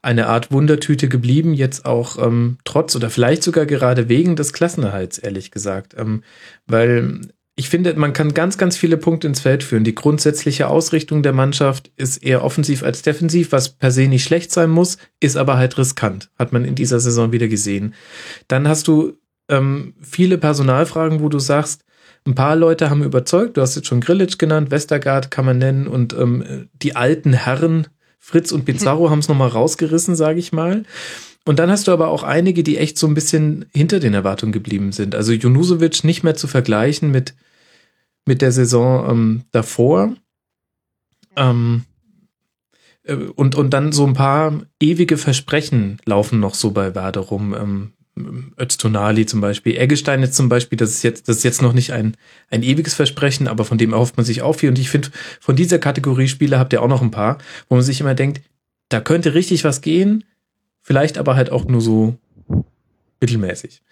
eine 0.00 0.28
Art 0.28 0.52
Wundertüte 0.52 1.08
geblieben, 1.08 1.54
jetzt 1.54 1.84
auch 1.84 2.24
ähm, 2.24 2.58
trotz 2.64 2.94
oder 2.96 3.10
vielleicht 3.10 3.42
sogar 3.42 3.66
gerade 3.66 4.08
wegen 4.08 4.36
des 4.36 4.52
Klassenerhalts, 4.52 5.18
ehrlich 5.18 5.50
gesagt. 5.50 5.94
Ähm, 5.98 6.22
weil 6.66 7.20
ich 7.56 7.68
finde, 7.68 7.92
man 7.94 8.12
kann 8.12 8.34
ganz, 8.34 8.56
ganz 8.56 8.76
viele 8.76 8.96
Punkte 8.96 9.26
ins 9.26 9.40
Feld 9.40 9.64
führen. 9.64 9.82
Die 9.82 9.96
grundsätzliche 9.96 10.68
Ausrichtung 10.68 11.24
der 11.24 11.32
Mannschaft 11.32 11.90
ist 11.96 12.18
eher 12.18 12.44
offensiv 12.44 12.84
als 12.84 13.02
defensiv, 13.02 13.50
was 13.50 13.70
per 13.70 13.90
se 13.90 14.06
nicht 14.06 14.22
schlecht 14.22 14.52
sein 14.52 14.70
muss, 14.70 14.96
ist 15.18 15.36
aber 15.36 15.56
halt 15.56 15.76
riskant, 15.76 16.30
hat 16.38 16.52
man 16.52 16.64
in 16.64 16.76
dieser 16.76 17.00
Saison 17.00 17.32
wieder 17.32 17.48
gesehen. 17.48 17.94
Dann 18.46 18.68
hast 18.68 18.86
du 18.86 19.18
ähm, 19.48 19.94
viele 20.00 20.38
Personalfragen, 20.38 21.20
wo 21.20 21.28
du 21.28 21.40
sagst, 21.40 21.82
ein 22.28 22.34
paar 22.34 22.56
Leute 22.56 22.90
haben 22.90 23.02
überzeugt, 23.02 23.56
du 23.56 23.62
hast 23.62 23.74
jetzt 23.74 23.88
schon 23.88 24.00
Grillitsch 24.00 24.38
genannt, 24.38 24.70
Westergaard 24.70 25.30
kann 25.30 25.46
man 25.46 25.58
nennen 25.58 25.88
und 25.88 26.12
ähm, 26.12 26.68
die 26.74 26.94
alten 26.94 27.32
Herren, 27.32 27.88
Fritz 28.18 28.52
und 28.52 28.64
Pizarro, 28.64 29.04
hm. 29.04 29.10
haben 29.10 29.18
es 29.20 29.28
nochmal 29.28 29.48
rausgerissen, 29.48 30.14
sage 30.14 30.38
ich 30.38 30.52
mal. 30.52 30.84
Und 31.46 31.58
dann 31.58 31.70
hast 31.70 31.88
du 31.88 31.92
aber 31.92 32.08
auch 32.08 32.24
einige, 32.24 32.62
die 32.62 32.76
echt 32.76 32.98
so 32.98 33.06
ein 33.06 33.14
bisschen 33.14 33.64
hinter 33.72 34.00
den 34.00 34.12
Erwartungen 34.12 34.52
geblieben 34.52 34.92
sind. 34.92 35.14
Also 35.14 35.32
Junusovic 35.32 36.04
nicht 36.04 36.22
mehr 36.22 36.34
zu 36.34 36.46
vergleichen 36.46 37.10
mit, 37.10 37.34
mit 38.26 38.42
der 38.42 38.52
Saison 38.52 39.08
ähm, 39.10 39.42
davor. 39.50 40.14
Ähm, 41.36 41.84
äh, 43.04 43.14
und, 43.14 43.54
und 43.54 43.70
dann 43.70 43.92
so 43.92 44.06
ein 44.06 44.12
paar 44.12 44.60
ewige 44.78 45.16
Versprechen 45.16 45.98
laufen 46.04 46.38
noch 46.38 46.54
so 46.54 46.72
bei 46.72 46.94
Werder 46.94 47.22
rum. 47.22 47.54
Ähm, 47.58 47.92
Öztonali 48.58 49.26
zum 49.26 49.40
Beispiel. 49.40 49.76
Eggestein 49.76 50.22
jetzt 50.22 50.36
zum 50.36 50.48
Beispiel, 50.48 50.76
das 50.76 50.90
ist 50.90 51.02
jetzt, 51.02 51.28
das 51.28 51.38
ist 51.38 51.44
jetzt 51.44 51.62
noch 51.62 51.72
nicht 51.72 51.92
ein, 51.92 52.16
ein 52.50 52.62
ewiges 52.62 52.94
Versprechen, 52.94 53.48
aber 53.48 53.64
von 53.64 53.78
dem 53.78 53.92
erhofft 53.92 54.16
man 54.16 54.26
sich 54.26 54.42
auch 54.42 54.54
viel. 54.54 54.68
Und 54.68 54.78
ich 54.78 54.90
finde, 54.90 55.08
von 55.40 55.56
dieser 55.56 55.78
Kategorie 55.78 56.28
Spieler 56.28 56.58
habt 56.58 56.72
ihr 56.72 56.82
auch 56.82 56.88
noch 56.88 57.02
ein 57.02 57.10
paar, 57.10 57.38
wo 57.68 57.74
man 57.74 57.84
sich 57.84 58.00
immer 58.00 58.14
denkt, 58.14 58.42
da 58.88 59.00
könnte 59.00 59.34
richtig 59.34 59.64
was 59.64 59.80
gehen, 59.80 60.24
vielleicht 60.82 61.18
aber 61.18 61.36
halt 61.36 61.50
auch 61.50 61.66
nur 61.66 61.80
so 61.80 62.16
mittelmäßig. 63.20 63.82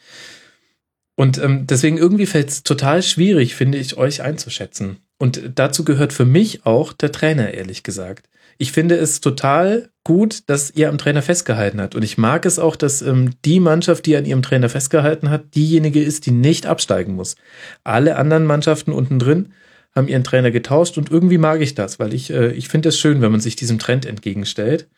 Und 1.15 1.39
ähm, 1.39 1.67
deswegen 1.67 1.99
irgendwie 1.99 2.27
fällt 2.27 2.49
es 2.51 2.63
total 2.63 3.03
schwierig, 3.03 3.55
finde 3.55 3.79
ich, 3.79 3.97
euch 3.97 4.23
einzuschätzen. 4.23 4.99
Und 5.19 5.41
dazu 5.55 5.85
gehört 5.85 6.13
für 6.13 6.27
mich 6.27 6.67
auch 6.67 6.93
der 6.93 7.13
Trainer, 7.13 7.55
ehrlich 7.55 7.83
gesagt 7.83 8.29
ich 8.59 8.73
finde 8.73 8.97
es 8.97 9.21
total 9.21 9.91
gut, 10.05 10.49
dass 10.49 10.71
ihr 10.71 10.89
am 10.89 10.99
Trainer 10.99 11.23
festgehalten 11.23 11.81
habt. 11.81 11.95
Und 11.95 12.03
ich 12.03 12.17
mag 12.17 12.47
es 12.47 12.59
auch, 12.59 12.77
dass 12.77 13.03
ähm, 13.03 13.33
die 13.45 13.61
Mannschaft, 13.61 14.07
die 14.07 14.17
an 14.17 14.25
ihrem 14.25 14.43
Trainer 14.43 14.69
festgehalten 14.69 15.31
hat, 15.31 15.55
diejenige 15.55 16.03
ist, 16.03 16.27
die 16.27 16.31
nicht 16.31 16.67
absteigen 16.67 17.15
muss. 17.15 17.37
Alle 17.85 18.17
anderen 18.17 18.45
Mannschaften 18.45 18.93
unten 18.93 19.19
drin 19.19 19.53
haben 19.95 20.09
ihren 20.09 20.25
Trainer 20.25 20.51
getauscht 20.51 20.99
und 20.99 21.11
irgendwie 21.11 21.39
mag 21.39 21.61
ich 21.61 21.75
das, 21.75 21.99
weil 21.99 22.15
ich, 22.15 22.31
äh, 22.31 22.53
ich 22.53 22.69
finde 22.69 22.91
es 22.91 22.99
schön, 22.99 23.21
wenn 23.23 23.33
man 23.33 23.41
sich 23.41 23.57
diesem 23.57 23.79
Trend 23.79 24.07
entgegenstellt. 24.07 24.89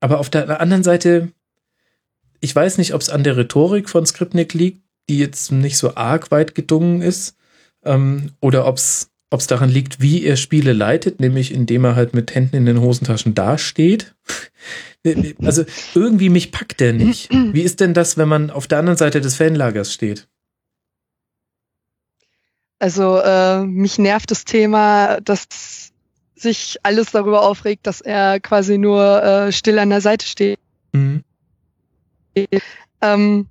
Aber 0.00 0.18
auf 0.18 0.28
der 0.28 0.60
anderen 0.60 0.82
Seite, 0.82 1.32
ich 2.40 2.54
weiß 2.54 2.78
nicht, 2.78 2.94
ob 2.94 3.00
es 3.00 3.10
an 3.10 3.24
der 3.24 3.36
Rhetorik 3.36 3.88
von 3.88 4.04
Skripnik 4.04 4.54
liegt, 4.54 4.82
die 5.08 5.18
jetzt 5.18 5.50
nicht 5.52 5.78
so 5.78 5.94
arg 5.94 6.30
weit 6.30 6.54
gedungen 6.54 7.00
ist, 7.00 7.36
ähm, 7.84 8.32
oder 8.40 8.66
ob 8.66 8.76
es 8.76 9.10
ob 9.30 9.40
es 9.40 9.46
daran 9.46 9.68
liegt, 9.68 10.00
wie 10.00 10.24
er 10.24 10.36
Spiele 10.36 10.72
leitet, 10.72 11.20
nämlich 11.20 11.52
indem 11.52 11.84
er 11.84 11.96
halt 11.96 12.14
mit 12.14 12.34
Händen 12.34 12.56
in 12.56 12.66
den 12.66 12.80
Hosentaschen 12.80 13.34
dasteht. 13.34 14.14
Also 15.40 15.64
irgendwie 15.94 16.28
mich 16.28 16.52
packt 16.52 16.80
der 16.80 16.92
nicht. 16.92 17.32
Wie 17.32 17.62
ist 17.62 17.80
denn 17.80 17.94
das, 17.94 18.18
wenn 18.18 18.28
man 18.28 18.50
auf 18.50 18.66
der 18.66 18.78
anderen 18.78 18.98
Seite 18.98 19.22
des 19.22 19.36
Fanlagers 19.36 19.94
steht? 19.94 20.28
Also 22.78 23.18
äh, 23.18 23.64
mich 23.64 23.98
nervt 23.98 24.30
das 24.30 24.44
Thema, 24.44 25.20
dass 25.20 25.46
sich 26.34 26.76
alles 26.82 27.12
darüber 27.12 27.42
aufregt, 27.42 27.86
dass 27.86 28.00
er 28.00 28.40
quasi 28.40 28.76
nur 28.76 29.22
äh, 29.22 29.52
still 29.52 29.78
an 29.78 29.90
der 29.90 30.00
Seite 30.00 30.26
steht. 30.26 30.58
Mhm. 30.92 31.22
Ähm, 33.00 33.46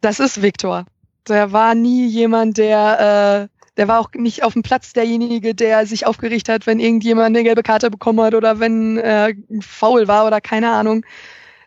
das 0.00 0.20
ist 0.20 0.42
Viktor. 0.42 0.86
Der 1.28 1.52
war 1.52 1.74
nie 1.74 2.06
jemand, 2.06 2.58
der 2.58 3.48
äh, 3.50 3.61
der 3.76 3.88
war 3.88 4.00
auch 4.00 4.10
nicht 4.14 4.44
auf 4.44 4.52
dem 4.52 4.62
Platz 4.62 4.92
derjenige, 4.92 5.54
der 5.54 5.86
sich 5.86 6.06
aufgeregt 6.06 6.48
hat, 6.48 6.66
wenn 6.66 6.80
irgendjemand 6.80 7.26
eine 7.26 7.42
gelbe 7.42 7.62
Karte 7.62 7.90
bekommen 7.90 8.20
hat 8.20 8.34
oder 8.34 8.60
wenn 8.60 8.98
äh, 8.98 9.34
faul 9.60 10.08
war 10.08 10.26
oder 10.26 10.40
keine 10.40 10.70
Ahnung. 10.70 11.04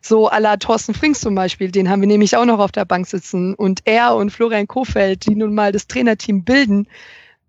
So 0.02 0.30
à 0.30 0.40
la 0.40 0.58
Thorsten 0.58 0.94
Frings 0.94 1.20
zum 1.20 1.34
Beispiel, 1.34 1.72
den 1.72 1.90
haben 1.90 2.02
wir 2.02 2.08
nämlich 2.08 2.38
auch 2.38 2.46
noch 2.46 2.60
auf 2.60 2.72
der 2.72 2.86
Bank 2.86 3.08
sitzen. 3.08 3.56
Und 3.56 3.82
er 3.86 4.16
und 4.16 4.30
Florian 4.30 4.68
Kofeld, 4.68 5.26
die 5.26 5.36
nun 5.36 5.56
mal 5.56 5.72
das 5.72 5.88
Trainerteam 5.88 6.44
bilden, 6.44 6.88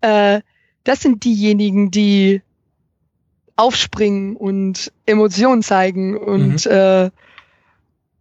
äh, 0.01 0.41
das 0.83 1.01
sind 1.01 1.23
diejenigen, 1.23 1.91
die 1.91 2.41
aufspringen 3.57 4.35
und 4.35 4.91
Emotionen 5.05 5.61
zeigen. 5.61 6.17
Und 6.17 6.65
mhm. 6.65 6.71
äh, 6.71 7.11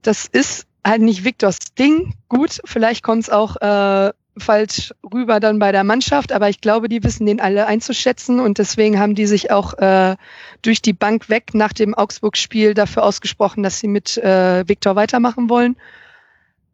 das 0.03 0.27
ist 0.27 0.67
halt 0.87 1.01
nicht 1.01 1.25
Viktors 1.25 1.59
Ding. 1.79 2.15
Gut, 2.29 2.61
vielleicht 2.67 3.03
kommt 3.03 3.23
es 3.23 3.31
auch 3.31 3.57
äh, 3.57 4.13
falsch 4.39 4.93
rüber 5.13 5.41
dann 5.41 5.59
bei 5.59 5.73
der 5.73 5.85
Mannschaft, 5.85 6.33
aber 6.33 6.49
ich 6.49 6.61
glaube, 6.61 6.89
die 6.89 7.03
wissen 7.03 7.27
den 7.27 7.41
alle 7.41 7.67
einzuschätzen 7.67 8.41
und 8.41 8.59
deswegen 8.59 8.99
haben 8.99 9.15
die 9.15 9.27
sich 9.27 9.51
auch 9.51 9.75
äh, 9.75 10.17
durch 10.63 10.83
die 10.83 10.93
Bank 10.93 11.29
weg 11.29 11.55
nach 11.55 11.73
dem 11.73 11.95
Augsburg-Spiel 11.95 12.75
dafür 12.75 13.05
ausgesprochen, 13.05 13.63
dass 13.63 13.79
sie 13.79 13.89
mit 13.89 14.17
äh, 14.19 14.69
Viktor 14.69 14.97
weitermachen 14.97 15.49
wollen. 15.49 15.77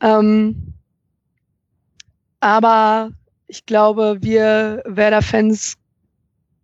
Ähm, 0.01 0.75
aber 2.41 3.11
ich 3.47 3.67
glaube, 3.67 4.19
wir 4.21 4.83
Werder-Fans 4.87 5.77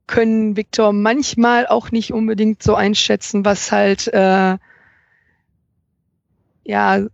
können 0.08 0.56
Viktor 0.56 0.92
manchmal 0.92 1.66
auch 1.66 1.92
nicht 1.92 2.12
unbedingt 2.12 2.62
so 2.62 2.74
einschätzen, 2.74 3.44
was 3.44 3.70
halt 3.70 4.08
äh, 4.08 4.58
ja 6.64 7.06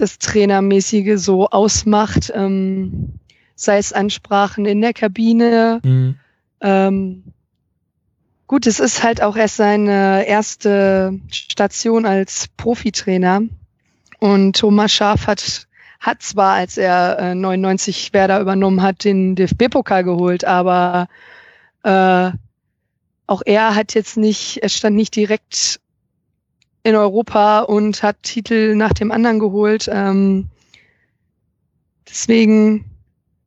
das 0.00 0.18
Trainermäßige 0.18 1.14
so 1.16 1.48
ausmacht, 1.48 2.32
ähm, 2.34 3.20
sei 3.54 3.78
es 3.78 3.92
Ansprachen 3.92 4.66
in 4.66 4.80
der 4.80 4.92
Kabine. 4.92 5.80
Mhm. 5.82 6.16
Ähm, 6.60 7.24
gut, 8.46 8.66
es 8.66 8.80
ist 8.80 9.02
halt 9.02 9.22
auch 9.22 9.36
erst 9.36 9.56
seine 9.56 10.26
erste 10.26 11.18
Station 11.30 12.06
als 12.06 12.48
Profitrainer. 12.56 13.42
Und 14.18 14.56
Thomas 14.56 14.92
Schaaf 14.92 15.26
hat, 15.26 15.66
hat 15.98 16.22
zwar, 16.22 16.54
als 16.54 16.76
er 16.76 17.18
äh, 17.18 17.34
99 17.34 18.12
Werder 18.12 18.40
übernommen 18.40 18.82
hat, 18.82 19.04
den 19.04 19.34
DFB-Pokal 19.34 20.04
geholt, 20.04 20.44
aber 20.44 21.08
äh, 21.82 22.30
auch 23.26 23.42
er 23.46 23.74
hat 23.74 23.94
jetzt 23.94 24.16
nicht, 24.16 24.58
er 24.62 24.68
stand 24.68 24.96
nicht 24.96 25.14
direkt 25.14 25.80
in 26.82 26.94
Europa 26.94 27.60
und 27.60 28.02
hat 28.02 28.22
Titel 28.22 28.74
nach 28.74 28.92
dem 28.92 29.12
anderen 29.12 29.38
geholt. 29.38 29.88
Ähm, 29.92 30.48
deswegen 32.08 32.84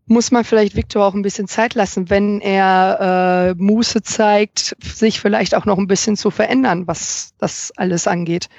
muss 0.06 0.32
man 0.32 0.44
vielleicht 0.44 0.76
Viktor 0.76 1.06
auch 1.06 1.14
ein 1.14 1.22
bisschen 1.22 1.48
Zeit 1.48 1.76
lassen, 1.76 2.10
wenn 2.10 2.42
er 2.42 3.54
äh, 3.58 3.62
Muße 3.62 4.04
zeigt, 4.04 4.76
sich 4.82 5.20
vielleicht 5.20 5.56
auch 5.56 5.66
noch 5.66 5.78
ein 5.78 5.88
bisschen 5.88 6.18
zu 6.18 6.30
verändern, 6.30 6.88
was 6.88 7.34
das 7.38 7.72
alles 7.76 8.08
angeht. 8.08 8.50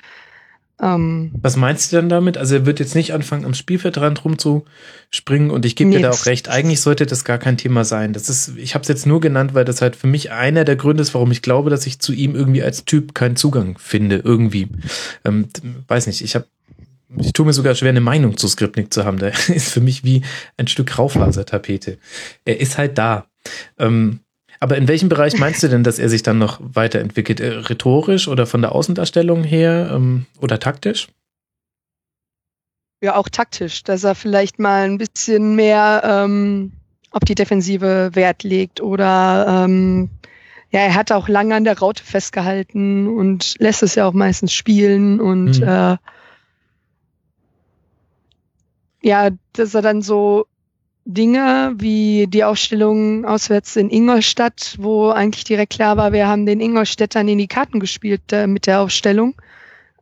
Ähm, 0.80 1.30
Was 1.40 1.56
meinst 1.56 1.92
du 1.92 1.96
denn 1.96 2.08
damit? 2.08 2.36
Also 2.36 2.56
er 2.56 2.66
wird 2.66 2.80
jetzt 2.80 2.94
nicht 2.94 3.12
anfangen, 3.14 3.44
am 3.44 3.54
Spielfeldrand 3.54 4.24
rumzuspringen 4.24 5.50
und 5.50 5.64
ich 5.64 5.76
gebe 5.76 5.90
nee, 5.90 5.96
dir 5.96 6.02
da 6.02 6.10
auch 6.10 6.26
recht. 6.26 6.48
Eigentlich 6.48 6.80
sollte 6.80 7.06
das 7.06 7.24
gar 7.24 7.38
kein 7.38 7.56
Thema 7.56 7.84
sein. 7.84 8.12
Das 8.12 8.28
ist, 8.28 8.56
ich 8.56 8.74
habe 8.74 8.82
es 8.82 8.88
jetzt 8.88 9.06
nur 9.06 9.20
genannt, 9.20 9.54
weil 9.54 9.64
das 9.64 9.80
halt 9.80 9.94
für 9.94 10.08
mich 10.08 10.32
einer 10.32 10.64
der 10.64 10.76
Gründe 10.76 11.02
ist, 11.02 11.14
warum 11.14 11.30
ich 11.30 11.42
glaube, 11.42 11.70
dass 11.70 11.86
ich 11.86 12.00
zu 12.00 12.12
ihm 12.12 12.34
irgendwie 12.34 12.62
als 12.62 12.84
Typ 12.84 13.14
keinen 13.14 13.36
Zugang 13.36 13.78
finde, 13.78 14.16
irgendwie. 14.16 14.68
Ähm, 15.24 15.48
weiß 15.86 16.08
nicht, 16.08 16.22
ich 16.22 16.34
habe 16.34 16.46
ich 17.16 17.32
tue 17.32 17.46
mir 17.46 17.52
sogar 17.52 17.76
schwer, 17.76 17.90
eine 17.90 18.00
Meinung 18.00 18.36
zu 18.36 18.48
Skripnik 18.48 18.92
zu 18.92 19.04
haben. 19.04 19.18
Der 19.18 19.32
ist 19.48 19.70
für 19.70 19.80
mich 19.80 20.02
wie 20.02 20.22
ein 20.56 20.66
Stück 20.66 20.98
Raufasertapete. 20.98 21.98
Er 22.44 22.60
ist 22.60 22.78
halt 22.78 22.98
da. 22.98 23.26
Ähm, 23.78 24.20
aber 24.64 24.78
in 24.78 24.88
welchem 24.88 25.10
Bereich 25.10 25.38
meinst 25.38 25.62
du 25.62 25.68
denn, 25.68 25.84
dass 25.84 25.98
er 25.98 26.08
sich 26.08 26.22
dann 26.22 26.38
noch 26.38 26.58
weiterentwickelt? 26.58 27.38
Äh, 27.38 27.48
rhetorisch 27.48 28.28
oder 28.28 28.46
von 28.46 28.62
der 28.62 28.72
Außendarstellung 28.72 29.44
her 29.44 29.90
ähm, 29.92 30.24
oder 30.40 30.58
taktisch? 30.58 31.08
Ja, 33.02 33.16
auch 33.16 33.28
taktisch, 33.28 33.82
dass 33.82 34.04
er 34.04 34.14
vielleicht 34.14 34.58
mal 34.58 34.84
ein 34.84 34.96
bisschen 34.96 35.54
mehr 35.54 36.00
ähm, 36.02 36.72
auf 37.10 37.20
die 37.26 37.34
Defensive 37.34 38.12
Wert 38.14 38.42
legt 38.42 38.80
oder 38.80 39.66
ähm, 39.66 40.08
ja, 40.70 40.80
er 40.80 40.94
hat 40.94 41.12
auch 41.12 41.28
lange 41.28 41.54
an 41.56 41.64
der 41.64 41.78
Raute 41.78 42.02
festgehalten 42.02 43.06
und 43.06 43.56
lässt 43.58 43.82
es 43.82 43.96
ja 43.96 44.06
auch 44.06 44.14
meistens 44.14 44.54
spielen 44.54 45.20
und 45.20 45.60
mhm. 45.60 45.68
äh, 45.68 45.96
ja, 49.02 49.28
dass 49.52 49.74
er 49.74 49.82
dann 49.82 50.00
so 50.00 50.46
Dinge 51.04 51.74
wie 51.76 52.26
die 52.28 52.44
Aufstellung 52.44 53.24
auswärts 53.26 53.76
in 53.76 53.90
Ingolstadt, 53.90 54.76
wo 54.78 55.10
eigentlich 55.10 55.44
direkt 55.44 55.74
klar 55.74 55.96
war, 55.96 56.12
wir 56.12 56.26
haben 56.26 56.46
den 56.46 56.60
Ingolstädtern 56.60 57.28
in 57.28 57.38
die 57.38 57.48
Karten 57.48 57.78
gespielt 57.78 58.32
äh, 58.32 58.46
mit 58.46 58.66
der 58.66 58.80
Aufstellung. 58.80 59.34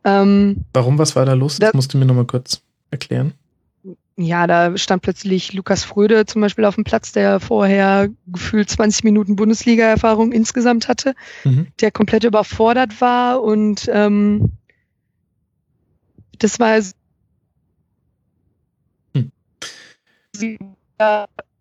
Ähm, 0.05 0.63
Warum, 0.73 0.97
was 0.97 1.15
war 1.15 1.25
da 1.25 1.33
los? 1.33 1.59
Das, 1.59 1.69
das 1.69 1.73
musst 1.73 1.93
du 1.93 1.97
mir 1.97 2.05
nochmal 2.05 2.25
kurz 2.25 2.61
erklären. 2.89 3.33
Ja, 4.15 4.45
da 4.47 4.77
stand 4.77 5.01
plötzlich 5.01 5.53
Lukas 5.53 5.83
Fröde 5.83 6.25
zum 6.25 6.41
Beispiel 6.41 6.65
auf 6.65 6.75
dem 6.75 6.83
Platz, 6.83 7.11
der 7.11 7.39
vorher 7.39 8.09
gefühlt 8.27 8.69
20 8.69 9.03
Minuten 9.03 9.35
Bundesliga-Erfahrung 9.35 10.31
insgesamt 10.31 10.87
hatte, 10.87 11.15
mhm. 11.43 11.67
der 11.81 11.91
komplett 11.91 12.23
überfordert 12.23 13.01
war 13.01 13.41
und 13.41 13.89
ähm, 13.91 14.51
das 16.37 16.59
war 16.59 16.79
hm 19.15 20.72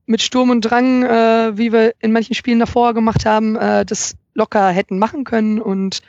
mit 0.06 0.22
Sturm 0.22 0.50
und 0.50 0.62
Drang, 0.62 1.02
äh, 1.04 1.56
wie 1.56 1.72
wir 1.72 1.94
in 2.00 2.12
manchen 2.12 2.34
Spielen 2.34 2.58
davor 2.58 2.94
gemacht 2.94 3.24
haben, 3.24 3.56
äh, 3.56 3.84
das 3.84 4.16
locker 4.34 4.68
hätten 4.68 4.98
machen 4.98 5.24
können. 5.24 5.60
Und 5.60 6.00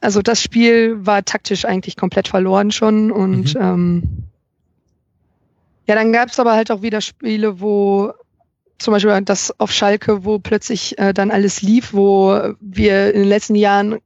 also 0.00 0.22
das 0.22 0.42
Spiel 0.42 1.06
war 1.06 1.24
taktisch 1.24 1.64
eigentlich 1.64 1.96
komplett 1.96 2.28
verloren 2.28 2.70
schon. 2.70 3.10
Und 3.10 3.54
mhm. 3.54 3.60
ähm, 3.60 4.02
ja, 5.86 5.94
dann 5.94 6.12
gab 6.12 6.28
es 6.28 6.38
aber 6.38 6.52
halt 6.52 6.70
auch 6.70 6.82
wieder 6.82 7.00
Spiele, 7.00 7.60
wo 7.60 8.12
zum 8.78 8.92
Beispiel 8.92 9.20
das 9.22 9.58
auf 9.60 9.72
Schalke, 9.72 10.24
wo 10.24 10.38
plötzlich 10.38 10.98
äh, 10.98 11.12
dann 11.12 11.30
alles 11.30 11.62
lief, 11.62 11.92
wo 11.92 12.54
wir 12.60 13.14
in 13.14 13.20
den 13.20 13.28
letzten 13.28 13.54
Jahren 13.54 13.98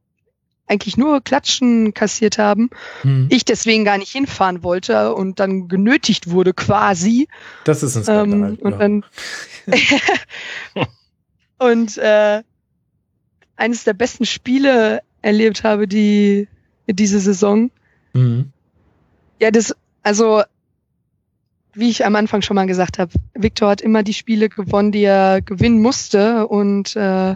eigentlich 0.67 0.97
nur 0.97 1.21
Klatschen 1.21 1.93
kassiert 1.93 2.37
haben. 2.37 2.69
Hm. 3.01 3.27
Ich 3.29 3.45
deswegen 3.45 3.85
gar 3.85 3.97
nicht 3.97 4.11
hinfahren 4.11 4.63
wollte 4.63 5.13
und 5.13 5.39
dann 5.39 5.67
genötigt 5.67 6.29
wurde 6.29 6.53
quasi. 6.53 7.27
Das 7.65 7.83
ist 7.83 7.95
ein 7.95 8.03
Skandal. 8.03 8.51
Ähm, 8.51 8.59
und 8.59 8.71
ja. 8.71 8.77
dann 8.77 9.05
und 11.59 11.97
äh, 11.97 12.43
eines 13.55 13.83
der 13.83 13.93
besten 13.93 14.25
Spiele 14.25 15.01
erlebt 15.21 15.63
habe, 15.63 15.87
die 15.87 16.47
diese 16.87 17.19
Saison. 17.19 17.71
Mhm. 18.13 18.51
Ja, 19.39 19.51
das, 19.51 19.75
also 20.03 20.43
wie 21.73 21.89
ich 21.89 22.05
am 22.05 22.15
Anfang 22.15 22.41
schon 22.41 22.55
mal 22.55 22.67
gesagt 22.67 22.99
habe, 22.99 23.11
Victor 23.33 23.69
hat 23.69 23.81
immer 23.81 24.01
die 24.01 24.13
Spiele 24.13 24.49
gewonnen, 24.49 24.91
die 24.91 25.03
er 25.03 25.41
gewinnen 25.41 25.81
musste 25.81 26.47
und 26.47 26.95
äh, 26.95 27.35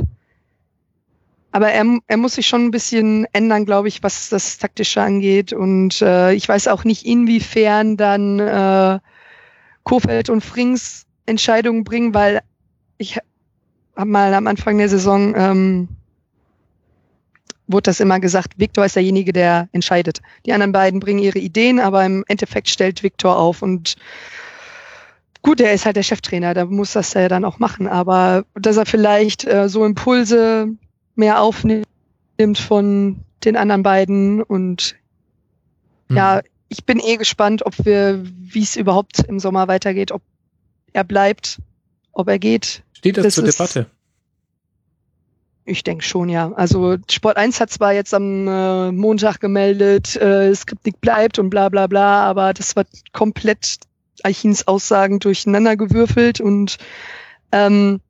aber 1.51 1.71
er, 1.71 1.85
er 2.07 2.17
muss 2.17 2.35
sich 2.35 2.47
schon 2.47 2.65
ein 2.65 2.71
bisschen 2.71 3.25
ändern, 3.33 3.65
glaube 3.65 3.87
ich, 3.87 4.03
was 4.03 4.29
das 4.29 4.57
Taktische 4.57 5.01
angeht. 5.01 5.51
Und 5.51 6.01
äh, 6.01 6.33
ich 6.33 6.47
weiß 6.47 6.67
auch 6.67 6.83
nicht, 6.83 7.05
inwiefern 7.05 7.97
dann 7.97 8.39
äh, 8.39 8.99
Kofeld 9.83 10.29
und 10.29 10.41
Frings 10.41 11.05
Entscheidungen 11.25 11.83
bringen, 11.83 12.13
weil 12.13 12.41
ich 12.97 13.17
habe 13.95 14.09
mal 14.09 14.33
am 14.33 14.47
Anfang 14.47 14.77
der 14.77 14.89
Saison 14.89 15.33
ähm, 15.35 15.87
wurde 17.67 17.83
das 17.83 17.99
immer 17.99 18.19
gesagt, 18.19 18.53
Viktor 18.57 18.85
ist 18.85 18.95
derjenige, 18.95 19.31
der 19.31 19.69
entscheidet. 19.71 20.21
Die 20.45 20.53
anderen 20.53 20.71
beiden 20.71 20.99
bringen 20.99 21.19
ihre 21.19 21.39
Ideen, 21.39 21.79
aber 21.79 22.03
im 22.03 22.23
Endeffekt 22.27 22.69
stellt 22.69 23.03
Viktor 23.03 23.37
auf 23.37 23.61
und 23.61 23.95
gut, 25.43 25.61
er 25.61 25.73
ist 25.73 25.85
halt 25.85 25.95
der 25.95 26.03
Cheftrainer, 26.03 26.53
da 26.53 26.65
muss 26.65 26.93
das 26.93 27.13
ja 27.13 27.27
dann 27.27 27.45
auch 27.45 27.59
machen, 27.59 27.87
aber 27.87 28.43
dass 28.55 28.77
er 28.77 28.85
vielleicht 28.85 29.45
äh, 29.45 29.69
so 29.69 29.85
Impulse 29.85 30.69
mehr 31.19 31.41
aufnimmt 31.41 31.85
von 32.57 33.17
den 33.45 33.55
anderen 33.55 33.83
beiden 33.83 34.41
und 34.41 34.95
mhm. 36.07 36.17
ja, 36.17 36.41
ich 36.69 36.85
bin 36.85 36.99
eh 36.99 37.17
gespannt, 37.17 37.65
ob 37.65 37.73
wir, 37.85 38.23
wie 38.23 38.63
es 38.63 38.75
überhaupt 38.75 39.19
im 39.19 39.39
Sommer 39.39 39.67
weitergeht, 39.67 40.11
ob 40.11 40.21
er 40.93 41.03
bleibt, 41.03 41.59
ob 42.11 42.27
er 42.27 42.39
geht. 42.39 42.83
Steht 42.93 43.17
das, 43.17 43.25
Das 43.25 43.35
zur 43.35 43.45
ist- 43.45 43.59
Debatte? 43.59 43.85
Ich 45.65 45.83
denke 45.83 46.03
schon, 46.03 46.29
ja. 46.29 46.51
Also 46.53 46.97
Sport 47.11 47.37
1 47.37 47.59
hat 47.59 47.69
zwar 47.69 47.93
jetzt 47.93 48.13
am 48.15 48.47
äh, 48.47 48.91
Montag 48.91 49.39
gemeldet, 49.39 50.15
äh, 50.15 50.53
Skripnik 50.55 50.99
bleibt 50.99 51.37
und 51.37 51.51
bla 51.51 51.69
bla 51.69 51.85
bla, 51.85 52.23
aber 52.23 52.53
das 52.53 52.75
war 52.75 52.85
komplett 53.13 53.77
Eichins 54.23 54.67
Aussagen 54.67 55.19
durcheinander 55.19 55.77
gewürfelt 55.77 56.41
und 56.41 56.77
ähm, 57.51 58.01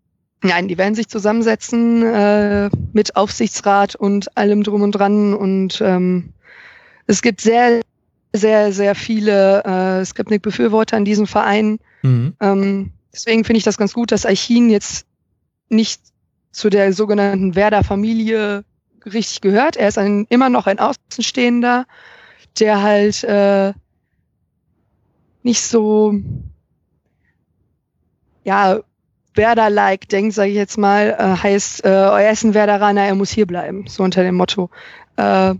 nein, 0.41 0.67
die 0.67 0.77
werden 0.77 0.95
sich 0.95 1.07
zusammensetzen 1.07 2.03
äh, 2.03 2.69
mit 2.93 3.15
Aufsichtsrat 3.15 3.95
und 3.95 4.37
allem 4.37 4.63
drum 4.63 4.81
und 4.81 4.91
dran 4.91 5.33
und 5.33 5.81
ähm, 5.81 6.33
es 7.07 7.21
gibt 7.21 7.41
sehr, 7.41 7.81
sehr, 8.33 8.71
sehr 8.71 8.95
viele 8.95 9.63
äh, 9.63 10.05
Skripnik-Befürworter 10.05 10.97
in 10.97 11.05
diesem 11.05 11.25
Verein. 11.25 11.79
Mhm. 12.03 12.35
Ähm, 12.39 12.91
deswegen 13.11 13.43
finde 13.43 13.57
ich 13.57 13.63
das 13.63 13.77
ganz 13.77 13.93
gut, 13.93 14.11
dass 14.11 14.25
Eichin 14.25 14.69
jetzt 14.69 15.07
nicht 15.69 16.01
zu 16.51 16.69
der 16.69 16.93
sogenannten 16.93 17.55
Werder-Familie 17.55 18.63
richtig 19.05 19.41
gehört. 19.41 19.75
Er 19.75 19.87
ist 19.87 19.97
ein, 19.97 20.25
immer 20.29 20.49
noch 20.49 20.67
ein 20.67 20.79
Außenstehender, 20.79 21.85
der 22.59 22.81
halt 22.81 23.23
äh, 23.23 23.73
nicht 25.43 25.61
so 25.61 26.13
ja 28.43 28.79
Werder-like 29.39 30.07
denkt, 30.09 30.33
sage 30.35 30.49
ich 30.49 30.55
jetzt 30.57 30.77
mal, 30.77 31.15
äh, 31.17 31.41
heißt, 31.43 31.85
äh, 31.85 31.89
er 31.89 32.31
ist 32.31 32.43
ein 32.43 32.53
Werderaner, 32.53 33.03
er 33.05 33.15
muss 33.15 33.31
hier 33.31 33.45
bleiben, 33.47 33.85
so 33.87 34.03
unter 34.03 34.21
dem 34.23 34.35
Motto. 34.35 34.69
Äh, 35.15 35.55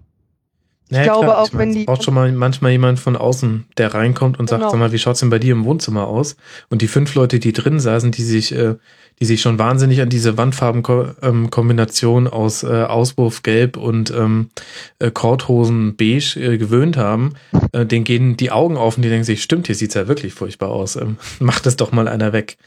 Naja, 0.91 1.03
glaube 1.03 1.25
klar, 1.27 1.37
auch, 1.39 1.47
ich 1.47 1.53
mein, 1.53 1.59
wenn 1.61 1.69
es 1.69 1.75
die- 1.75 1.85
braucht 1.85 2.03
schon 2.03 2.13
mal 2.15 2.31
manchmal 2.31 2.71
jemand 2.71 2.99
von 2.99 3.15
außen, 3.15 3.65
der 3.77 3.93
reinkommt 3.93 4.39
und 4.39 4.49
sagt, 4.49 4.61
Genau. 4.61 4.71
sag 4.71 4.79
mal, 4.79 4.91
wie 4.91 4.97
schaut's 4.97 5.19
denn 5.21 5.29
bei 5.29 5.37
dir 5.39 5.53
im 5.53 5.63
Wohnzimmer 5.65 6.07
aus? 6.07 6.35
Und 6.69 6.81
die 6.81 6.87
fünf 6.87 7.13
Leute, 7.15 7.39
die 7.39 7.53
drin 7.53 7.79
saßen, 7.79 8.11
die 8.11 8.23
sich, 8.23 8.53
äh, 8.55 8.75
die 9.21 9.25
sich 9.25 9.39
schon 9.41 9.59
wahnsinnig 9.59 10.01
an 10.01 10.09
diese 10.09 10.37
Wandfarbenkombination 10.37 12.27
aus 12.27 12.63
äh, 12.63 12.67
Auswurf 12.83 13.43
Gelb 13.43 13.77
und 13.77 14.11
ähm, 14.11 14.49
äh, 14.99 15.11
Korthosen 15.11 15.95
Beige 15.95 16.35
äh, 16.37 16.57
gewöhnt 16.57 16.97
haben, 16.97 17.33
äh, 17.71 17.85
denen 17.85 18.03
gehen 18.05 18.37
die 18.37 18.49
Augen 18.51 18.77
auf 18.77 18.95
und 18.97 19.03
die 19.03 19.09
denken 19.09 19.25
sich, 19.25 19.43
stimmt, 19.43 19.67
hier 19.67 19.75
sieht's 19.75 19.93
ja 19.95 20.07
wirklich 20.07 20.33
furchtbar 20.33 20.69
aus. 20.69 20.95
Ähm, 20.95 21.17
macht 21.39 21.65
das 21.65 21.75
doch 21.75 21.91
mal 21.91 22.07
einer 22.07 22.33
weg. 22.33 22.57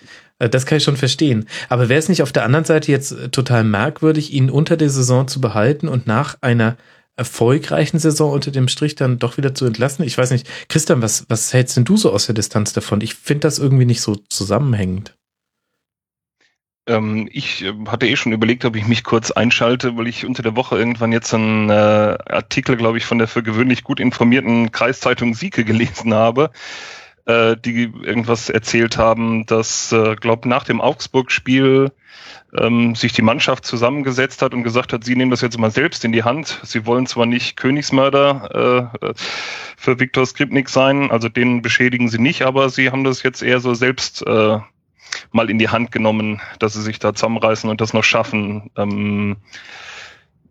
Äh, 0.43 0.49
Das 0.51 0.67
kann 0.67 0.79
ich 0.79 0.85
schon 0.85 0.97
verstehen. 0.97 1.47
Aber 1.69 1.89
wäre 1.89 1.99
es 1.99 2.09
nicht 2.09 2.23
auf 2.23 2.33
der 2.33 2.45
anderen 2.45 2.65
Seite 2.65 2.91
jetzt 2.91 3.13
äh, 3.13 3.29
total 3.29 3.65
merkwürdig, 3.65 4.33
ihn 4.33 4.51
unter 4.51 4.77
der 4.77 4.91
Saison 4.91 5.29
zu 5.29 5.41
behalten 5.41 5.89
und 5.89 6.07
nach 6.07 6.37
einer 6.41 6.77
erfolgreichen 7.15 7.99
Saison 7.99 8.33
unter 8.33 8.51
dem 8.51 8.69
Strich 8.69 8.95
dann 8.95 9.19
doch 9.19 9.37
wieder 9.37 9.55
zu 9.55 9.67
entlassen? 9.67 10.05
Ich 10.05 10.19
weiß 10.19 10.31
nicht. 10.33 10.49
Christian, 10.69 11.03
was, 11.03 11.27
was 11.29 11.53
hältst 11.53 11.77
denn 11.77 11.85
du 11.85 11.97
so 11.97 12.13
aus 12.13 12.27
der 12.27 12.35
Distanz 12.35 12.73
davon? 12.73 13.01
Ich 13.01 13.15
finde 13.15 13.41
das 13.41 13.59
irgendwie 13.59 13.85
nicht 13.85 14.01
so 14.01 14.17
zusammenhängend. 14.29 15.15
Ähm, 16.89 17.29
ich 17.31 17.63
äh, 17.63 17.73
hatte 17.87 18.09
eh 18.09 18.17
schon 18.17 18.33
überlegt, 18.33 18.65
ob 18.65 18.75
ich 18.75 18.89
mich 18.89 19.05
kurz 19.05 19.31
einschalte, 19.31 19.97
weil 19.97 20.09
ich 20.09 20.27
unter 20.27 20.43
der 20.43 20.57
Woche 20.57 20.77
irgendwann 20.77 21.13
jetzt 21.13 21.33
einen 21.33 21.71
Artikel, 21.71 22.77
glaube 22.77 22.99
ich, 22.99 23.05
von 23.05 23.19
der 23.19 23.29
für 23.29 23.45
gewöhnlich 23.45 23.85
gut 23.85 24.01
informierten 24.01 24.73
Kreiszeitung 24.73 25.35
Sieke 25.35 25.65
gelesen 25.65 26.13
habe, 26.13 26.51
äh, 27.27 27.57
die 27.57 27.93
irgendwas 28.03 28.49
erzählt 28.49 28.99
haben, 28.99 29.47
dass, 29.47 29.93
äh, 29.93 30.17
glaube 30.17 30.49
nach 30.49 30.65
dem 30.65 30.81
Augsburg-Spiel 30.81 31.93
ähm, 32.57 32.95
sich 32.95 33.13
die 33.13 33.23
Mannschaft 33.23 33.65
zusammengesetzt 33.65 34.43
hat 34.43 34.55
und 34.55 34.63
gesagt 34.63 34.93
hat, 34.93 35.05
sie 35.05 35.17
nehmen 35.17 35.31
das 35.31 35.41
jetzt 35.41 35.59
mal 35.59 35.71
selbst 35.71 36.05
in 36.05 36.13
die 36.13 36.25
Hand. 36.25 36.61
Sie 36.65 36.85
wollen 36.85 37.07
zwar 37.07 37.27
nicht 37.27 37.57
Königsmörder 37.57 38.91
äh, 39.01 39.07
äh, 39.07 39.15
für 39.77 39.99
Viktor 39.99 40.27
Skripnik 40.27 40.69
sein, 40.69 41.11
also 41.11 41.29
den 41.29 41.63
beschädigen 41.63 42.09
sie 42.09 42.19
nicht, 42.19 42.43
aber 42.43 42.69
sie 42.69 42.91
haben 42.91 43.05
das 43.05 43.23
jetzt 43.23 43.43
eher 43.43 43.61
so 43.61 43.75
selbst 43.75 44.27
äh, 44.27 44.59
mal 45.31 45.51
in 45.51 45.59
die 45.59 45.69
Hand 45.69 45.93
genommen, 45.93 46.41
dass 46.59 46.75
sie 46.75 46.83
sich 46.83 46.99
da 46.99 47.15
zusammenreißen 47.15 47.71
und 47.71 47.81
das 47.81 47.93
noch 47.95 48.05
schaffen. 48.05 48.71
Ähm, 48.77 49.37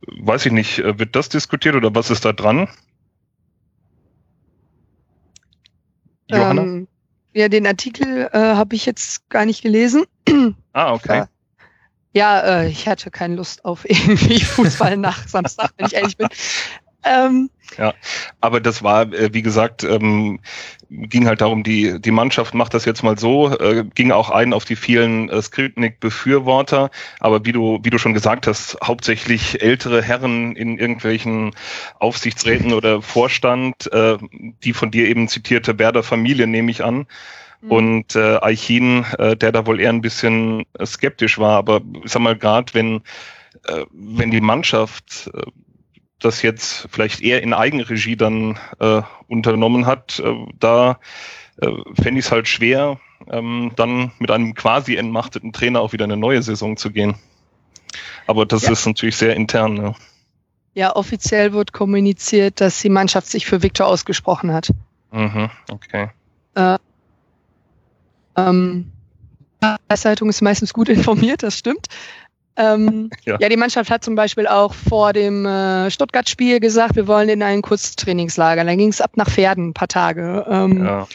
weiß 0.07 0.47
ich 0.47 0.51
nicht, 0.51 0.79
äh, 0.79 0.97
wird 0.97 1.15
das 1.15 1.29
diskutiert 1.29 1.75
oder 1.75 1.93
was 1.93 2.09
ist 2.09 2.25
da 2.25 2.33
dran? 2.33 2.67
Johanna? 6.37 6.61
ähm, 6.63 6.87
ja, 7.33 7.47
den 7.47 7.65
Artikel 7.65 8.29
äh, 8.33 8.37
habe 8.37 8.75
ich 8.75 8.85
jetzt 8.85 9.29
gar 9.29 9.45
nicht 9.45 9.61
gelesen. 9.61 10.03
ah, 10.73 10.93
okay. 10.93 11.25
Ja, 12.13 12.39
äh, 12.41 12.67
ich 12.67 12.87
hatte 12.87 13.09
keine 13.09 13.35
Lust 13.35 13.63
auf 13.63 13.85
irgendwie 13.89 14.41
Fußball 14.41 14.97
nach 14.97 15.27
Samstag, 15.27 15.71
wenn 15.77 15.87
ich 15.87 15.93
ehrlich 15.93 16.17
bin. 16.17 16.27
Ähm, 17.03 17.49
Aber 18.41 18.59
das 18.59 18.83
war, 18.83 19.13
äh, 19.13 19.33
wie 19.33 19.41
gesagt, 19.41 19.83
ähm, 19.83 20.39
ging 20.89 21.27
halt 21.27 21.41
darum, 21.41 21.63
die, 21.63 22.01
die 22.01 22.11
Mannschaft 22.11 22.53
macht 22.53 22.73
das 22.73 22.85
jetzt 22.85 23.03
mal 23.03 23.17
so, 23.17 23.57
äh, 23.57 23.85
ging 23.95 24.11
auch 24.11 24.29
ein 24.29 24.53
auf 24.53 24.65
die 24.65 24.75
vielen 24.75 25.29
äh, 25.29 25.41
Skripnik-Befürworter, 25.41 26.91
aber 27.19 27.45
wie 27.45 27.53
du, 27.53 27.79
wie 27.83 27.89
du 27.89 27.97
schon 27.97 28.13
gesagt 28.13 28.47
hast, 28.47 28.77
hauptsächlich 28.83 29.61
ältere 29.61 30.01
Herren 30.01 30.55
in 30.55 30.77
irgendwelchen 30.77 31.51
Aufsichtsräten 31.99 32.73
oder 32.73 33.01
Vorstand, 33.01 33.91
äh, 33.93 34.17
die 34.63 34.73
von 34.73 34.91
dir 34.91 35.07
eben 35.07 35.27
zitierte 35.27 35.79
Werder 35.79 36.03
Familie, 36.03 36.47
nehme 36.47 36.71
ich 36.71 36.83
an. 36.83 37.07
Und 37.69 38.15
äh, 38.15 38.39
Eichin, 38.41 39.05
äh, 39.19 39.37
der 39.37 39.51
da 39.51 39.67
wohl 39.67 39.79
eher 39.79 39.91
ein 39.91 40.01
bisschen 40.01 40.65
äh, 40.79 40.85
skeptisch 40.85 41.37
war, 41.37 41.57
aber 41.57 41.81
ich 42.03 42.11
sag 42.11 42.23
mal, 42.23 42.35
gerade 42.35 42.73
wenn, 42.73 43.03
äh, 43.67 43.85
wenn 43.91 44.31
die 44.31 44.41
Mannschaft 44.41 45.29
äh, 45.31 45.43
das 46.21 46.41
jetzt 46.41 46.87
vielleicht 46.91 47.21
eher 47.21 47.41
in 47.43 47.53
Eigenregie 47.53 48.15
dann 48.15 48.57
äh, 48.79 49.01
unternommen 49.27 49.85
hat, 49.85 50.19
äh, 50.19 50.33
da 50.59 50.99
äh, 51.61 51.67
fände 52.01 52.19
ich 52.19 52.25
es 52.25 52.31
halt 52.31 52.47
schwer, 52.47 52.99
ähm, 53.29 53.71
dann 53.75 54.11
mit 54.19 54.31
einem 54.31 54.53
quasi 54.53 54.95
entmachteten 54.95 55.53
Trainer 55.53 55.81
auch 55.81 55.93
wieder 55.93 56.05
eine 56.05 56.17
neue 56.17 56.41
Saison 56.41 56.77
zu 56.77 56.91
gehen. 56.91 57.15
Aber 58.27 58.45
das 58.45 58.63
Ja. 58.63 58.71
ist 58.71 58.85
natürlich 58.85 59.17
sehr 59.17 59.35
intern. 59.35 59.73
Ne? 59.73 59.95
ja, 60.73 60.95
offiziell 60.95 61.53
wird 61.53 61.73
kommuniziert, 61.73 62.61
dass 62.61 62.79
die 62.79 62.89
Mannschaft 62.89 63.27
sich 63.27 63.45
für 63.45 63.61
Viktor 63.61 63.87
ausgesprochen 63.87 64.53
hat. 64.53 64.71
Mhm, 65.11 65.49
okay. 65.69 66.09
Ähm, 68.37 68.91
die 69.61 69.95
Zeitung 69.95 70.29
ist 70.29 70.41
meistens 70.41 70.73
gut 70.73 70.89
informiert, 70.89 71.43
das 71.43 71.57
stimmt. 71.57 71.87
Ähm, 72.61 73.09
Ja. 73.25 73.37
ja. 73.39 73.49
die 73.49 73.57
Mannschaft 73.57 73.89
hat 73.89 74.03
zum 74.03 74.15
Beispiel 74.15 74.47
auch 74.47 74.73
vor 74.73 75.13
dem 75.13 75.45
äh, 75.45 75.89
Stuttgart-Spiel 75.89 76.59
gesagt, 76.59 76.95
wir 76.95 77.07
wollen 77.07 77.29
in 77.29 77.41
ein 77.43 77.61
Kurztrainingslager. 77.61 78.63
Dann 78.63 78.77
ging 78.77 78.89
es 78.89 79.01
ab 79.01 79.11
nach 79.15 79.29
Pferden 79.29 79.69
ein 79.69 79.73
paar 79.73 79.87
Tage. 79.87 80.45
Ähm, 80.49 80.85
Ja. 80.85 81.07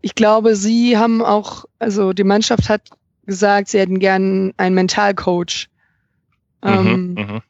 Ich 0.00 0.14
glaube, 0.16 0.56
sie 0.56 0.98
haben 0.98 1.22
auch, 1.22 1.64
also 1.78 2.12
die 2.12 2.24
Mannschaft 2.24 2.68
hat 2.68 2.90
gesagt, 3.24 3.68
sie 3.68 3.78
hätten 3.78 4.00
gern 4.00 4.52
einen 4.56 4.74
Mentalcoach. 4.74 5.68
Ähm, 6.64 7.14
Mhm, 7.14 7.22
mhm. 7.22 7.42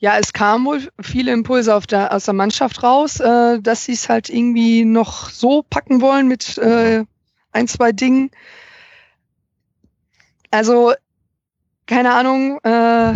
Ja, 0.00 0.16
es 0.18 0.32
kam 0.32 0.64
wohl 0.64 0.88
viele 1.00 1.32
Impulse 1.32 1.76
der, 1.90 2.14
aus 2.14 2.26
der 2.26 2.34
Mannschaft 2.34 2.84
raus, 2.84 3.18
äh, 3.18 3.60
dass 3.60 3.84
sie 3.84 3.92
es 3.94 4.08
halt 4.08 4.28
irgendwie 4.28 4.84
noch 4.84 5.28
so 5.30 5.64
packen 5.68 6.00
wollen 6.00 6.28
mit 6.28 6.56
äh, 6.58 7.04
ein, 7.50 7.66
zwei 7.66 7.90
Dingen. 7.90 8.30
Also, 10.50 10.92
keine 11.86 12.14
Ahnung, 12.14 12.58
äh, 12.64 13.14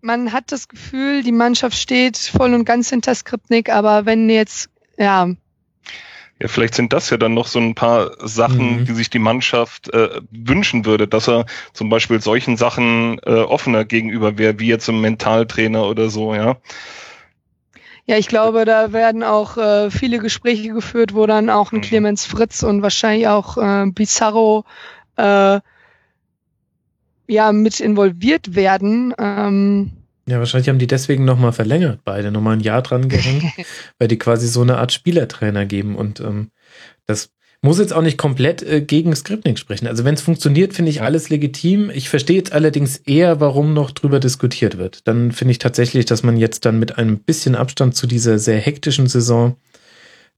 man 0.00 0.32
hat 0.32 0.52
das 0.52 0.68
Gefühl, 0.68 1.22
die 1.24 1.32
Mannschaft 1.32 1.76
steht 1.76 2.16
voll 2.16 2.54
und 2.54 2.64
ganz 2.64 2.90
hinter 2.90 3.14
Skripnik, 3.14 3.70
aber 3.70 4.06
wenn 4.06 4.28
jetzt, 4.30 4.70
ja, 4.98 5.28
Ja, 6.40 6.48
vielleicht 6.48 6.74
sind 6.74 6.92
das 6.92 7.10
ja 7.10 7.16
dann 7.16 7.34
noch 7.34 7.46
so 7.46 7.60
ein 7.60 7.74
paar 7.76 8.12
Sachen, 8.26 8.82
Mhm. 8.82 8.84
die 8.84 8.92
sich 8.94 9.08
die 9.08 9.18
Mannschaft 9.20 9.92
äh, 9.94 10.20
wünschen 10.30 10.84
würde, 10.84 11.06
dass 11.06 11.28
er 11.28 11.46
zum 11.72 11.88
Beispiel 11.90 12.20
solchen 12.20 12.56
Sachen 12.56 13.18
äh, 13.24 13.30
offener 13.42 13.84
gegenüber 13.84 14.36
wäre, 14.36 14.58
wie 14.58 14.66
jetzt 14.66 14.88
ein 14.88 15.00
Mentaltrainer 15.00 15.86
oder 15.86 16.10
so, 16.10 16.34
ja. 16.34 16.56
Ja, 18.06 18.18
ich 18.18 18.28
glaube, 18.28 18.64
da 18.64 18.92
werden 18.92 19.22
auch 19.22 19.56
äh, 19.56 19.90
viele 19.90 20.18
Gespräche 20.18 20.68
geführt, 20.70 21.14
wo 21.14 21.26
dann 21.26 21.48
auch 21.50 21.72
ein 21.72 21.80
Mhm. 21.80 21.80
Clemens 21.80 22.26
Fritz 22.26 22.62
und 22.62 22.82
wahrscheinlich 22.82 23.28
auch 23.28 23.56
äh, 23.56 23.86
Bizarro 23.90 24.64
äh, 25.16 25.60
ja 27.28 27.52
mit 27.52 27.80
involviert 27.80 28.54
werden. 28.54 29.14
Ähm, 29.18 29.92
Ja, 30.26 30.38
wahrscheinlich 30.38 30.68
haben 30.68 30.78
die 30.78 30.86
deswegen 30.86 31.24
nochmal 31.24 31.52
verlängert, 31.52 32.00
beide 32.04 32.30
nochmal 32.30 32.56
ein 32.56 32.60
Jahr 32.60 32.82
dran 32.82 33.08
gehängt, 33.08 33.44
weil 33.98 34.08
die 34.08 34.18
quasi 34.18 34.48
so 34.48 34.62
eine 34.62 34.78
Art 34.78 34.92
Spielertrainer 34.92 35.66
geben 35.66 35.96
und 35.96 36.20
ähm, 36.20 36.50
das 37.06 37.30
muss 37.64 37.78
jetzt 37.78 37.94
auch 37.94 38.02
nicht 38.02 38.18
komplett 38.18 38.62
äh, 38.62 38.82
gegen 38.82 39.16
Skripnik 39.16 39.58
sprechen. 39.58 39.86
Also 39.86 40.04
wenn 40.04 40.14
es 40.14 40.20
funktioniert, 40.20 40.74
finde 40.74 40.90
ich 40.90 41.00
alles 41.00 41.30
legitim. 41.30 41.88
Ich 41.88 42.10
verstehe 42.10 42.36
jetzt 42.36 42.52
allerdings 42.52 42.98
eher, 42.98 43.40
warum 43.40 43.72
noch 43.72 43.90
drüber 43.90 44.20
diskutiert 44.20 44.76
wird. 44.76 45.08
Dann 45.08 45.32
finde 45.32 45.52
ich 45.52 45.58
tatsächlich, 45.60 46.04
dass 46.04 46.22
man 46.22 46.36
jetzt 46.36 46.66
dann 46.66 46.78
mit 46.78 46.98
einem 46.98 47.20
bisschen 47.20 47.54
Abstand 47.54 47.96
zu 47.96 48.06
dieser 48.06 48.38
sehr 48.38 48.58
hektischen 48.58 49.06
Saison 49.06 49.56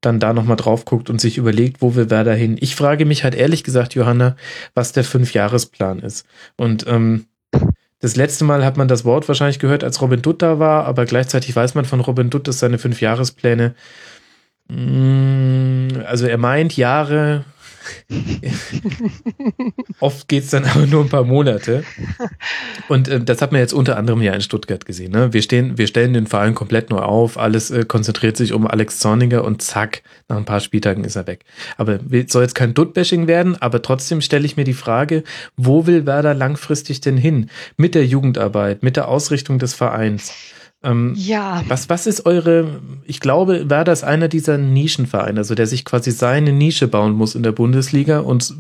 dann 0.01 0.21
da 0.21 0.33
nochmal 0.33 0.57
drauf 0.57 0.85
guckt 0.85 1.11
und 1.11 1.21
sich 1.21 1.39
überlegt, 1.39 1.83
wo 1.83 1.97
wir 1.97 2.11
Werder 2.11 2.35
hin. 2.35 2.57
Ich 2.61 2.77
frage 2.77 3.05
mich 3.05 3.25
halt 3.25 3.35
ehrlich 3.35 3.65
gesagt, 3.65 3.95
Johanna, 3.95 4.37
was 4.75 4.93
der 4.93 5.05
Fünfjahresplan 5.05 6.01
ist. 6.01 6.27
Und 6.57 6.87
ähm, 6.87 7.27
das 8.01 8.17
letzte 8.17 8.45
Mal 8.45 8.65
hat 8.65 8.77
man 8.77 8.89
das 8.89 9.05
Wort 9.05 9.27
wahrscheinlich 9.27 9.59
gehört, 9.59 9.83
als 9.83 10.01
Robin 10.03 10.23
Dutt 10.23 10.43
da 10.43 10.59
war, 10.59 10.85
aber 10.85 11.07
gleichzeitig 11.07 11.57
weiß 11.57 11.75
man 11.75 11.87
von 11.87 12.01
Robin 12.01 12.31
Dutt, 12.31 12.47
dass 12.47 12.59
seine 12.59 12.79
Fünfjahrespläne, 12.79 13.75
mh, 14.69 16.05
also 16.05 16.27
er 16.27 16.39
meint 16.39 16.77
Jahre 16.77 17.45
Oft 20.01 20.29
geht's 20.29 20.51
dann 20.51 20.65
aber 20.65 20.87
nur 20.87 21.03
ein 21.03 21.09
paar 21.09 21.25
Monate. 21.25 21.85
Und 22.89 23.09
äh, 23.09 23.21
das 23.21 23.43
hat 23.43 23.53
man 23.53 23.61
jetzt 23.61 23.73
unter 23.73 23.97
anderem 23.97 24.23
ja 24.23 24.33
in 24.33 24.41
Stuttgart 24.41 24.85
gesehen. 24.85 25.13
Ne? 25.13 25.33
Wir, 25.33 25.43
stehen, 25.43 25.79
wir 25.79 25.87
stellen 25.87 26.13
den 26.13 26.27
Verein 26.27 26.55
komplett 26.55 26.91
neu 26.91 26.99
auf, 26.99 27.39
alles 27.39 27.71
äh, 27.71 27.85
konzentriert 27.85 28.37
sich 28.37 28.53
um 28.53 28.67
Alex 28.67 28.99
Zorniger 28.99 29.45
und 29.45 29.63
zack, 29.63 30.03
nach 30.29 30.37
ein 30.37 30.45
paar 30.45 30.61
Spieltagen 30.61 31.05
ist 31.05 31.17
er 31.17 31.27
weg. 31.27 31.45
Aber 31.77 32.01
soll 32.29 32.43
jetzt 32.43 32.55
kein 32.55 32.75
Duttbashing 32.75 33.27
werden, 33.27 33.57
aber 33.61 33.83
trotzdem 33.83 34.21
stelle 34.21 34.47
ich 34.47 34.57
mir 34.57 34.65
die 34.65 34.75
Frage, 34.75 35.25
wo 35.57 35.87
will 35.87 36.07
Werder 36.07 36.35
langfristig 36.35 37.01
denn 37.01 37.17
hin? 37.17 37.51
Mit 37.77 37.95
der 37.95 38.07
Jugendarbeit, 38.07 38.83
mit 38.83 38.97
der 38.97 39.09
Ausrichtung 39.09 39.59
des 39.59 39.75
Vereins. 39.75 40.33
Ähm, 40.87 41.15
ja. 41.17 41.65
Was, 41.67 41.89
was 41.89 42.07
ist 42.07 42.27
eure, 42.27 42.81
ich 43.05 43.21
glaube, 43.21 43.69
Werder 43.69 43.93
ist 43.93 44.05
einer 44.05 44.29
dieser 44.29 44.57
Nischenvereine, 44.57 45.39
also 45.41 45.55
der 45.55 45.67
sich 45.67 45.85
quasi 45.85 46.13
seine 46.13 46.53
Nische 46.53 46.87
bauen 46.87 47.13
muss 47.13 47.35
in 47.35 47.43
der 47.43 47.53
Bundesliga 47.53 48.21
und, 48.21 48.55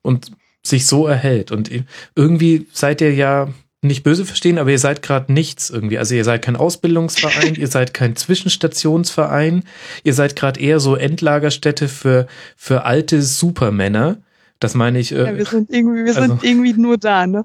und 0.00 0.30
sich 0.62 0.86
so 0.86 1.06
erhält. 1.08 1.50
Und 1.50 1.70
irgendwie 2.14 2.68
seid 2.72 3.00
ihr 3.00 3.12
ja 3.12 3.48
nicht 3.84 4.04
böse 4.04 4.24
verstehen, 4.24 4.58
aber 4.58 4.70
ihr 4.70 4.78
seid 4.78 5.02
gerade 5.02 5.32
nichts 5.32 5.70
irgendwie. 5.70 5.98
Also 5.98 6.14
ihr 6.14 6.24
seid 6.24 6.42
kein 6.42 6.54
Ausbildungsverein, 6.54 7.54
ihr 7.58 7.66
seid 7.66 7.92
kein 7.92 8.14
Zwischenstationsverein, 8.14 9.64
ihr 10.04 10.14
seid 10.14 10.36
gerade 10.36 10.60
eher 10.60 10.78
so 10.78 10.94
Endlagerstätte 10.94 11.88
für, 11.88 12.28
für 12.56 12.84
alte 12.84 13.22
Supermänner. 13.22 14.18
Das 14.60 14.74
meine 14.74 15.00
ich. 15.00 15.10
Äh, 15.10 15.24
ja, 15.24 15.36
wir 15.36 15.46
sind 15.46 15.70
irgendwie, 15.70 16.04
wir 16.04 16.14
also, 16.14 16.28
sind 16.28 16.44
irgendwie 16.44 16.74
nur 16.74 16.96
da, 16.96 17.26
ne? 17.26 17.42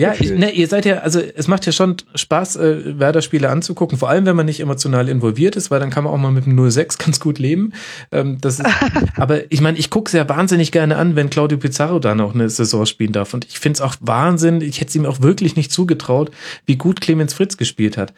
Ja, 0.00 0.14
ich, 0.18 0.30
ne, 0.30 0.50
ihr 0.50 0.66
seid 0.66 0.86
ja, 0.86 1.00
also 1.00 1.20
es 1.20 1.46
macht 1.46 1.66
ja 1.66 1.72
schon 1.72 1.96
Spaß, 2.14 2.56
äh, 2.56 2.98
Werder-Spiele 2.98 3.50
anzugucken, 3.50 3.98
vor 3.98 4.08
allem 4.08 4.24
wenn 4.24 4.34
man 4.34 4.46
nicht 4.46 4.60
emotional 4.60 5.10
involviert 5.10 5.56
ist, 5.56 5.70
weil 5.70 5.78
dann 5.78 5.90
kann 5.90 6.04
man 6.04 6.12
auch 6.14 6.16
mal 6.16 6.30
mit 6.30 6.46
dem 6.46 6.70
06 6.70 6.96
ganz 6.96 7.20
gut 7.20 7.38
leben. 7.38 7.74
Ähm, 8.10 8.38
das 8.40 8.60
ist, 8.60 8.68
aber 9.16 9.52
ich 9.52 9.60
meine, 9.60 9.76
ich 9.76 9.90
gucke 9.90 10.08
es 10.08 10.14
ja 10.14 10.26
wahnsinnig 10.26 10.72
gerne 10.72 10.96
an, 10.96 11.16
wenn 11.16 11.28
Claudio 11.28 11.58
Pizarro 11.58 11.98
da 11.98 12.14
noch 12.14 12.34
eine 12.34 12.48
Saison 12.48 12.86
spielen 12.86 13.12
darf. 13.12 13.34
Und 13.34 13.44
ich 13.44 13.58
finde 13.60 13.74
es 13.74 13.80
auch 13.82 13.94
Wahnsinn, 14.00 14.62
ich 14.62 14.80
hätte 14.80 14.88
es 14.88 14.96
ihm 14.96 15.04
auch 15.04 15.20
wirklich 15.20 15.54
nicht 15.54 15.70
zugetraut, 15.70 16.30
wie 16.64 16.76
gut 16.76 17.02
Clemens 17.02 17.34
Fritz 17.34 17.58
gespielt 17.58 17.98
hat. 17.98 18.14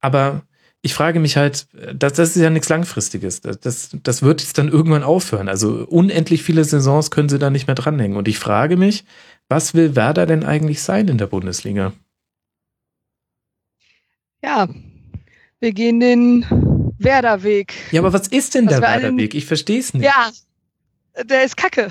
Aber 0.00 0.42
ich 0.82 0.94
frage 0.94 1.20
mich 1.20 1.36
halt, 1.36 1.66
das, 1.92 2.14
das 2.14 2.36
ist 2.36 2.42
ja 2.42 2.50
nichts 2.50 2.68
Langfristiges. 2.68 3.40
Das, 3.40 3.60
das, 3.60 3.96
das 4.02 4.22
wird 4.22 4.40
jetzt 4.40 4.56
dann 4.56 4.68
irgendwann 4.68 5.02
aufhören. 5.02 5.48
Also 5.48 5.86
unendlich 5.88 6.42
viele 6.42 6.64
Saisons 6.64 7.10
können 7.10 7.28
sie 7.28 7.38
da 7.38 7.50
nicht 7.50 7.66
mehr 7.66 7.74
dranhängen. 7.74 8.16
Und 8.16 8.28
ich 8.28 8.38
frage 8.38 8.76
mich, 8.76 9.04
was 9.50 9.74
will 9.74 9.96
Werder 9.96 10.24
denn 10.26 10.44
eigentlich 10.44 10.80
sein 10.80 11.08
in 11.08 11.18
der 11.18 11.26
Bundesliga? 11.26 11.92
Ja, 14.42 14.68
wir 15.58 15.72
gehen 15.72 16.00
den 16.00 16.46
Werderweg. 16.98 17.74
Ja, 17.90 18.00
aber 18.00 18.12
was 18.12 18.28
ist 18.28 18.54
denn 18.54 18.66
was 18.66 18.74
der 18.74 18.82
Werderweg? 18.82 19.34
Ich 19.34 19.44
verstehe 19.46 19.80
es 19.80 19.92
nicht. 19.92 20.04
Ja, 20.04 20.30
der 21.24 21.44
ist 21.44 21.56
kacke. 21.56 21.88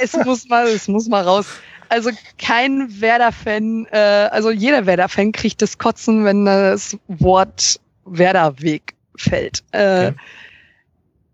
es 0.00 0.12
muss 0.24 0.46
mal, 0.48 0.66
es 0.68 0.86
muss 0.88 1.08
mal 1.08 1.22
raus. 1.24 1.46
Also 1.88 2.10
kein 2.36 3.00
Werder-Fan, 3.00 3.86
äh, 3.90 4.28
also 4.30 4.50
jeder 4.50 4.84
Werder-Fan 4.84 5.32
kriegt 5.32 5.62
das 5.62 5.78
Kotzen, 5.78 6.26
wenn 6.26 6.44
das 6.44 6.98
Wort 7.08 7.80
Werderweg 8.04 8.94
fällt. 9.16 9.64
Äh, 9.72 10.08
okay. 10.08 10.14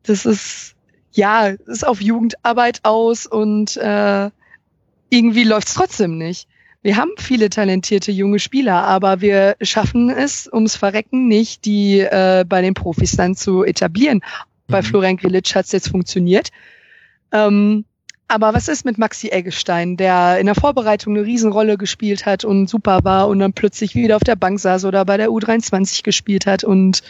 Das 0.04 0.24
ist 0.26 0.73
ja, 1.14 1.46
ist 1.46 1.86
auf 1.86 2.00
Jugendarbeit 2.00 2.80
aus 2.82 3.26
und 3.26 3.76
äh, 3.76 4.30
irgendwie 5.10 5.44
läuft's 5.44 5.74
trotzdem 5.74 6.18
nicht. 6.18 6.48
Wir 6.82 6.96
haben 6.96 7.12
viele 7.16 7.48
talentierte 7.48 8.12
junge 8.12 8.38
Spieler, 8.38 8.82
aber 8.82 9.20
wir 9.20 9.56
schaffen 9.62 10.10
es 10.10 10.50
ums 10.52 10.76
Verrecken 10.76 11.28
nicht, 11.28 11.64
die 11.64 12.00
äh, 12.00 12.44
bei 12.46 12.60
den 12.60 12.74
Profis 12.74 13.12
dann 13.12 13.34
zu 13.36 13.64
etablieren. 13.64 14.18
Mhm. 14.18 14.72
Bei 14.72 14.82
Florian 14.82 15.16
Grillitsch 15.16 15.54
hat's 15.54 15.72
jetzt 15.72 15.88
funktioniert. 15.88 16.50
Ähm, 17.32 17.84
aber 18.26 18.52
was 18.54 18.68
ist 18.68 18.84
mit 18.84 18.98
Maxi 18.98 19.28
Eggestein, 19.28 19.96
der 19.96 20.38
in 20.38 20.46
der 20.46 20.54
Vorbereitung 20.54 21.14
eine 21.14 21.24
Riesenrolle 21.24 21.78
gespielt 21.78 22.26
hat 22.26 22.44
und 22.44 22.68
super 22.68 23.04
war 23.04 23.28
und 23.28 23.38
dann 23.38 23.52
plötzlich 23.52 23.94
wieder 23.94 24.16
auf 24.16 24.24
der 24.24 24.36
Bank 24.36 24.58
saß 24.58 24.84
oder 24.86 25.04
bei 25.04 25.16
der 25.16 25.28
U23 25.28 26.02
gespielt 26.02 26.46
hat 26.46 26.64
und 26.64 27.02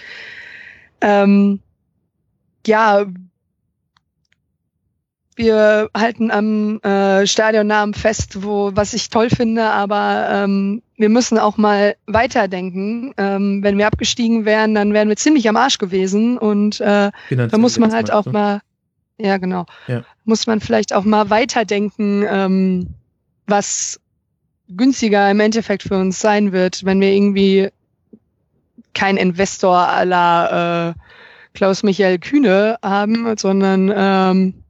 ähm, 1.01 1.61
ja, 2.67 3.07
wir 5.37 5.91
halten 5.97 6.31
am 6.31 6.81
äh, 6.83 7.27
Stadionnamen 7.27 7.95
fest, 7.95 8.43
wo 8.45 8.71
was 8.75 8.95
ich 8.95 9.11
toll 9.11 9.31
finde, 9.31 9.65
aber 9.65 10.29
ähm, 10.31 10.83
wir 10.97 11.09
müssen 11.09 11.39
auch 11.39 11.57
mal 11.57 11.97
weiterdenken. 12.07 13.13
Ähm, 13.17 13.63
wenn 13.63 13.79
wir 13.79 13.87
abgestiegen 13.87 14.45
wären, 14.45 14.75
dann 14.75 14.93
wären 14.93 15.09
wir 15.09 15.17
ziemlich 15.17 15.49
am 15.49 15.57
Arsch 15.57 15.79
gewesen 15.79 16.39
und 16.39 16.81
äh, 16.81 17.11
da 17.31 17.59
muss 17.59 17.79
man 17.79 17.93
halt 17.93 18.13
auch 18.13 18.27
mal, 18.27 18.61
ja 19.19 19.39
genau, 19.39 19.67
ja. 19.89 20.05
muss 20.25 20.47
man 20.47 20.61
vielleicht 20.61 20.93
auch 20.93 21.05
mal 21.05 21.31
weiterdenken, 21.31 22.25
ähm, 22.29 22.87
was 23.47 24.01
günstiger 24.69 25.31
im 25.31 25.41
Endeffekt 25.41 25.83
für 25.83 25.99
uns 25.99 26.21
sein 26.21 26.53
wird, 26.53 26.85
wenn 26.85 27.01
wir 27.01 27.13
irgendwie 27.13 27.69
kein 28.95 29.17
Investor 29.17 29.77
aller 29.77 30.95
äh, 30.95 31.01
Klaus 31.55 31.83
Michael 31.83 32.19
Kühne 32.19 32.79
haben, 32.83 33.37
sondern 33.37 33.93
ähm, 33.95 34.64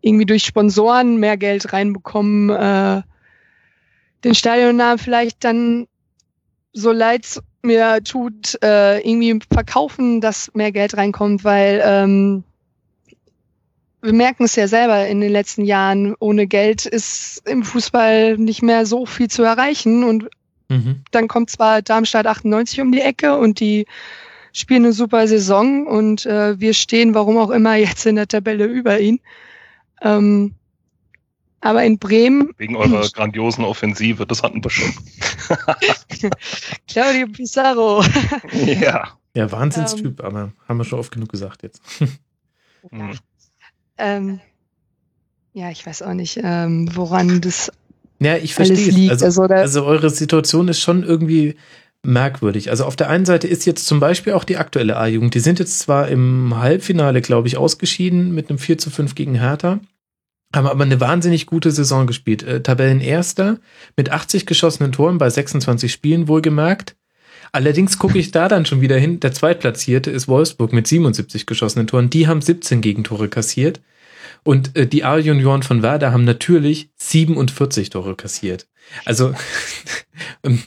irgendwie 0.00 0.26
durch 0.26 0.44
Sponsoren 0.44 1.18
mehr 1.18 1.36
Geld 1.36 1.72
reinbekommen, 1.72 2.50
äh, 2.50 3.02
den 4.24 4.34
Stadionnamen 4.34 4.98
vielleicht 4.98 5.44
dann 5.44 5.86
so 6.72 6.92
leid 6.92 7.40
mir 7.62 8.02
tut, 8.02 8.58
äh, 8.62 9.00
irgendwie 9.00 9.38
verkaufen, 9.52 10.20
dass 10.20 10.52
mehr 10.54 10.72
Geld 10.72 10.96
reinkommt, 10.96 11.44
weil 11.44 11.82
ähm, 11.84 12.44
wir 14.02 14.12
merken 14.12 14.44
es 14.44 14.56
ja 14.56 14.66
selber 14.66 15.06
in 15.06 15.20
den 15.20 15.30
letzten 15.32 15.64
Jahren, 15.64 16.14
ohne 16.20 16.46
Geld 16.46 16.86
ist 16.86 17.42
im 17.46 17.62
Fußball 17.62 18.38
nicht 18.38 18.62
mehr 18.62 18.86
so 18.86 19.04
viel 19.04 19.28
zu 19.28 19.42
erreichen 19.42 20.04
und 20.04 20.28
mhm. 20.68 21.02
dann 21.10 21.28
kommt 21.28 21.50
zwar 21.50 21.82
Darmstadt 21.82 22.26
98 22.26 22.80
um 22.80 22.92
die 22.92 23.02
Ecke 23.02 23.36
und 23.36 23.60
die 23.60 23.86
spielen 24.52 24.84
eine 24.84 24.92
super 24.92 25.28
Saison 25.28 25.86
und 25.86 26.26
äh, 26.26 26.58
wir 26.58 26.74
stehen, 26.74 27.14
warum 27.14 27.36
auch 27.36 27.50
immer, 27.50 27.74
jetzt 27.76 28.06
in 28.06 28.16
der 28.16 28.26
Tabelle 28.26 28.64
über 28.64 28.98
ihn. 28.98 29.20
Ähm, 30.00 30.54
aber 31.60 31.84
in 31.84 31.98
Bremen. 31.98 32.50
Wegen 32.56 32.76
eurer 32.76 33.06
grandiosen 33.08 33.64
Offensive, 33.64 34.26
das 34.26 34.42
hatten 34.42 34.64
wir 34.64 34.70
schon. 34.70 34.92
Claudio 36.88 37.26
Pizarro. 37.28 38.02
ja. 38.52 39.08
Ja, 39.34 39.52
Wahnsinnstyp, 39.52 40.20
ähm, 40.20 40.26
aber 40.26 40.52
haben 40.66 40.78
wir 40.78 40.84
schon 40.84 40.98
oft 40.98 41.12
genug 41.12 41.28
gesagt 41.28 41.62
jetzt. 41.62 41.80
ja. 42.92 43.10
Ähm, 43.98 44.40
ja, 45.52 45.70
ich 45.70 45.84
weiß 45.86 46.02
auch 46.02 46.14
nicht, 46.14 46.40
ähm, 46.42 46.88
woran 46.94 47.40
das. 47.40 47.70
Ja, 48.18 48.36
ich 48.36 48.54
verstehe. 48.54 49.10
Also, 49.10 49.24
also, 49.26 49.42
also 49.42 49.84
eure 49.84 50.10
Situation 50.10 50.68
ist 50.68 50.80
schon 50.80 51.04
irgendwie 51.04 51.56
merkwürdig. 52.02 52.70
Also 52.70 52.84
auf 52.84 52.96
der 52.96 53.10
einen 53.10 53.26
Seite 53.26 53.46
ist 53.46 53.66
jetzt 53.66 53.86
zum 53.86 54.00
Beispiel 54.00 54.32
auch 54.32 54.44
die 54.44 54.56
aktuelle 54.56 54.96
A-Jugend. 54.96 55.34
Die 55.34 55.40
sind 55.40 55.58
jetzt 55.58 55.78
zwar 55.78 56.08
im 56.08 56.56
Halbfinale, 56.56 57.20
glaube 57.20 57.48
ich, 57.48 57.56
ausgeschieden 57.56 58.34
mit 58.34 58.48
einem 58.48 58.58
4 58.58 58.78
zu 58.78 58.90
5 58.90 59.14
gegen 59.14 59.34
Hertha, 59.34 59.80
haben 60.54 60.66
aber 60.66 60.84
eine 60.84 61.00
wahnsinnig 61.00 61.46
gute 61.46 61.70
Saison 61.70 62.06
gespielt. 62.06 62.42
Äh, 62.42 62.62
Tabellenerster 62.62 63.58
mit 63.96 64.10
80 64.10 64.46
geschossenen 64.46 64.92
Toren 64.92 65.18
bei 65.18 65.30
26 65.30 65.92
Spielen 65.92 66.28
wohlgemerkt. 66.28 66.96
Allerdings 67.52 67.98
gucke 67.98 68.18
ich 68.18 68.30
da 68.30 68.48
dann 68.48 68.66
schon 68.66 68.80
wieder 68.80 68.96
hin. 68.96 69.20
Der 69.20 69.32
Zweitplatzierte 69.32 70.10
ist 70.10 70.28
Wolfsburg 70.28 70.72
mit 70.72 70.86
77 70.86 71.46
geschossenen 71.46 71.86
Toren. 71.86 72.10
Die 72.10 72.28
haben 72.28 72.40
17 72.40 72.80
Gegentore 72.80 73.28
kassiert. 73.28 73.80
Und 74.42 74.76
äh, 74.76 74.86
die 74.86 75.04
A-Junioren 75.04 75.62
von 75.62 75.82
Werder 75.82 76.12
haben 76.12 76.24
natürlich 76.24 76.90
47 76.96 77.90
Tore 77.90 78.16
kassiert. 78.16 78.66
Also 79.04 79.34
ähm, 80.44 80.62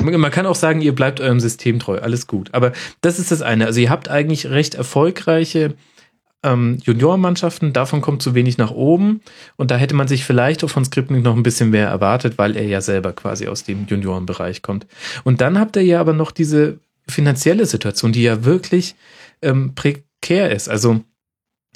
man 0.00 0.30
kann 0.30 0.46
auch 0.46 0.54
sagen, 0.54 0.80
ihr 0.80 0.94
bleibt 0.94 1.20
eurem 1.20 1.40
System 1.40 1.78
treu, 1.78 1.98
alles 1.98 2.26
gut. 2.26 2.54
Aber 2.54 2.72
das 3.00 3.18
ist 3.18 3.30
das 3.30 3.42
eine. 3.42 3.66
Also 3.66 3.80
ihr 3.80 3.90
habt 3.90 4.08
eigentlich 4.08 4.46
recht 4.46 4.74
erfolgreiche 4.74 5.74
ähm, 6.42 6.78
Juniorenmannschaften, 6.84 7.72
davon 7.72 8.00
kommt 8.00 8.22
zu 8.22 8.34
wenig 8.34 8.58
nach 8.58 8.70
oben. 8.70 9.20
Und 9.56 9.70
da 9.70 9.76
hätte 9.76 9.94
man 9.94 10.08
sich 10.08 10.24
vielleicht 10.24 10.62
auch 10.64 10.70
von 10.70 10.84
Skripnik 10.84 11.22
noch 11.22 11.36
ein 11.36 11.42
bisschen 11.42 11.70
mehr 11.70 11.88
erwartet, 11.88 12.38
weil 12.38 12.56
er 12.56 12.66
ja 12.66 12.80
selber 12.80 13.12
quasi 13.12 13.48
aus 13.48 13.64
dem 13.64 13.86
Juniorenbereich 13.86 14.62
kommt. 14.62 14.86
Und 15.24 15.40
dann 15.40 15.58
habt 15.58 15.76
ihr 15.76 15.82
ja 15.82 16.00
aber 16.00 16.12
noch 16.12 16.30
diese 16.30 16.78
finanzielle 17.08 17.66
Situation, 17.66 18.12
die 18.12 18.22
ja 18.22 18.44
wirklich 18.44 18.94
ähm, 19.42 19.74
prekär 19.74 20.50
ist. 20.52 20.68
Also 20.68 21.00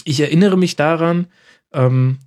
ich 0.05 0.21
erinnere 0.21 0.57
mich 0.57 0.77
daran, 0.77 1.27
ähm, 1.73 2.19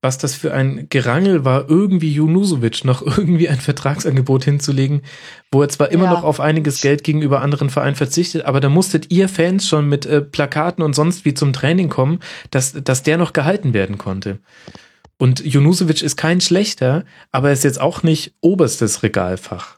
was 0.00 0.18
das 0.18 0.34
für 0.34 0.54
ein 0.54 0.86
Gerangel 0.90 1.44
war, 1.44 1.68
irgendwie 1.68 2.12
Junusovic 2.12 2.84
noch 2.84 3.02
irgendwie 3.02 3.48
ein 3.48 3.58
Vertragsangebot 3.58 4.44
hinzulegen, 4.44 5.02
wo 5.50 5.62
er 5.62 5.68
zwar 5.68 5.90
immer 5.90 6.04
ja. 6.04 6.12
noch 6.12 6.22
auf 6.22 6.40
einiges 6.40 6.80
Geld 6.80 7.02
gegenüber 7.02 7.42
anderen 7.42 7.70
Vereinen 7.70 7.96
verzichtet, 7.96 8.44
aber 8.44 8.60
da 8.60 8.68
musstet 8.68 9.10
ihr 9.10 9.28
Fans 9.28 9.66
schon 9.66 9.88
mit 9.88 10.06
äh, 10.06 10.20
Plakaten 10.20 10.84
und 10.84 10.94
sonst 10.94 11.24
wie 11.24 11.34
zum 11.34 11.52
Training 11.52 11.88
kommen, 11.88 12.20
dass, 12.50 12.72
dass 12.72 13.02
der 13.02 13.18
noch 13.18 13.32
gehalten 13.32 13.74
werden 13.74 13.98
konnte. 13.98 14.38
Und 15.18 15.44
Junusovic 15.44 16.02
ist 16.02 16.16
kein 16.16 16.40
schlechter, 16.40 17.04
aber 17.32 17.48
er 17.48 17.54
ist 17.54 17.64
jetzt 17.64 17.80
auch 17.80 18.04
nicht 18.04 18.34
oberstes 18.40 19.02
Regalfach. 19.02 19.77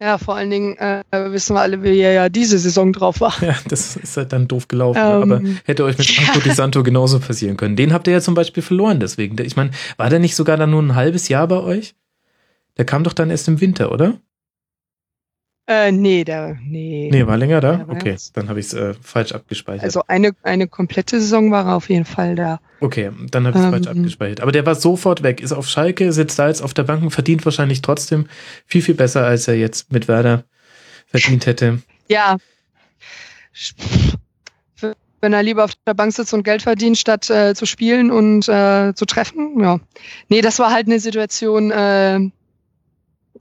Ja, 0.00 0.18
vor 0.18 0.36
allen 0.36 0.50
Dingen 0.50 0.76
äh, 0.76 1.02
wissen 1.10 1.54
wir 1.56 1.60
alle, 1.60 1.82
wie 1.82 1.98
er 1.98 2.12
ja 2.12 2.28
diese 2.28 2.58
Saison 2.58 2.92
drauf 2.92 3.20
war. 3.20 3.34
Ja, 3.40 3.56
das 3.68 3.96
ist 3.96 4.16
halt 4.16 4.32
dann 4.32 4.46
doof 4.46 4.68
gelaufen. 4.68 5.00
Ähm, 5.00 5.22
aber 5.22 5.40
hätte 5.64 5.84
euch 5.84 5.96
mit 5.96 6.06
Franco 6.06 6.40
Di 6.40 6.50
Santo 6.50 6.82
genauso 6.82 7.18
passieren 7.18 7.56
können. 7.56 7.76
Den 7.76 7.92
habt 7.92 8.06
ihr 8.06 8.12
ja 8.12 8.20
zum 8.20 8.34
Beispiel 8.34 8.62
verloren 8.62 9.00
deswegen. 9.00 9.40
Ich 9.42 9.56
meine, 9.56 9.70
war 9.96 10.10
der 10.10 10.18
nicht 10.18 10.36
sogar 10.36 10.56
dann 10.56 10.70
nur 10.70 10.82
ein 10.82 10.94
halbes 10.94 11.28
Jahr 11.28 11.48
bei 11.48 11.60
euch? 11.60 11.94
Der 12.76 12.84
kam 12.84 13.04
doch 13.04 13.14
dann 13.14 13.30
erst 13.30 13.48
im 13.48 13.60
Winter, 13.60 13.90
oder? 13.90 14.18
Äh, 15.68 15.90
nee, 15.90 16.22
der, 16.22 16.56
nee. 16.62 17.08
Nee, 17.10 17.26
war 17.26 17.36
länger 17.36 17.60
da? 17.60 17.84
Okay, 17.88 18.16
dann 18.34 18.48
habe 18.48 18.60
ich 18.60 18.66
es 18.66 18.74
äh, 18.74 18.94
falsch 19.02 19.32
abgespeichert. 19.32 19.82
Also 19.82 20.02
eine, 20.06 20.30
eine 20.44 20.68
komplette 20.68 21.20
Saison 21.20 21.50
war 21.50 21.66
er 21.66 21.74
auf 21.74 21.88
jeden 21.88 22.04
Fall 22.04 22.36
da. 22.36 22.60
okay, 22.80 23.10
dann 23.32 23.48
habe 23.48 23.58
ich 23.58 23.64
es 23.64 23.70
falsch 23.70 23.86
ähm, 23.86 23.98
abgespeichert. 23.98 24.40
Aber 24.42 24.52
der 24.52 24.64
war 24.64 24.76
sofort 24.76 25.24
weg, 25.24 25.40
ist 25.40 25.52
auf 25.52 25.66
Schalke, 25.68 26.12
sitzt 26.12 26.38
da 26.38 26.46
jetzt 26.46 26.62
auf 26.62 26.72
der 26.72 26.84
Bank 26.84 27.02
und 27.02 27.10
verdient 27.10 27.44
wahrscheinlich 27.44 27.82
trotzdem 27.82 28.26
viel, 28.64 28.80
viel 28.80 28.94
besser, 28.94 29.24
als 29.24 29.48
er 29.48 29.54
jetzt 29.54 29.90
mit 29.90 30.06
Werder 30.06 30.44
verdient 31.08 31.46
hätte. 31.46 31.82
Ja. 32.08 32.36
Wenn 35.20 35.32
er 35.32 35.42
lieber 35.42 35.64
auf 35.64 35.72
der 35.84 35.94
Bank 35.94 36.12
sitzt 36.12 36.32
und 36.32 36.44
Geld 36.44 36.62
verdient, 36.62 36.96
statt 36.96 37.28
äh, 37.28 37.54
zu 37.54 37.66
spielen 37.66 38.12
und 38.12 38.48
äh, 38.48 38.94
zu 38.94 39.04
treffen, 39.04 39.58
ja. 39.60 39.80
Nee, 40.28 40.42
das 40.42 40.60
war 40.60 40.72
halt 40.72 40.86
eine 40.86 41.00
Situation, 41.00 41.72
äh, 41.72 42.20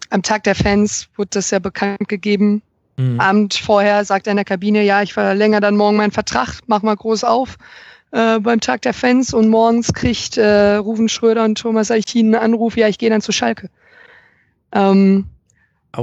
am 0.09 0.21
Tag 0.21 0.43
der 0.43 0.55
Fans 0.55 1.07
wurde 1.15 1.29
das 1.33 1.51
ja 1.51 1.59
bekannt 1.59 2.07
gegeben. 2.07 2.61
Hm. 2.97 3.19
Abend 3.19 3.55
vorher 3.55 4.05
sagt 4.05 4.27
er 4.27 4.31
in 4.31 4.37
der 4.37 4.45
Kabine, 4.45 4.83
ja, 4.83 5.01
ich 5.01 5.13
verlängere 5.13 5.59
dann 5.59 5.75
morgen 5.75 5.97
meinen 5.97 6.11
Vertrag, 6.11 6.59
mach 6.67 6.81
mal 6.81 6.95
groß 6.95 7.25
auf 7.25 7.57
äh, 8.11 8.39
beim 8.39 8.61
Tag 8.61 8.83
der 8.83 8.93
Fans 8.93 9.33
und 9.33 9.49
morgens 9.49 9.93
kriegt 9.93 10.37
äh, 10.37 10.75
Ruven 10.75 11.09
Schröder 11.09 11.43
und 11.43 11.57
Thomas 11.57 11.91
Eichin 11.91 12.33
einen 12.33 12.53
Anruf, 12.53 12.77
ja, 12.77 12.87
ich 12.87 12.97
gehe 12.97 13.09
dann 13.09 13.21
zu 13.21 13.33
Schalke. 13.33 13.69
Ähm, 14.71 15.25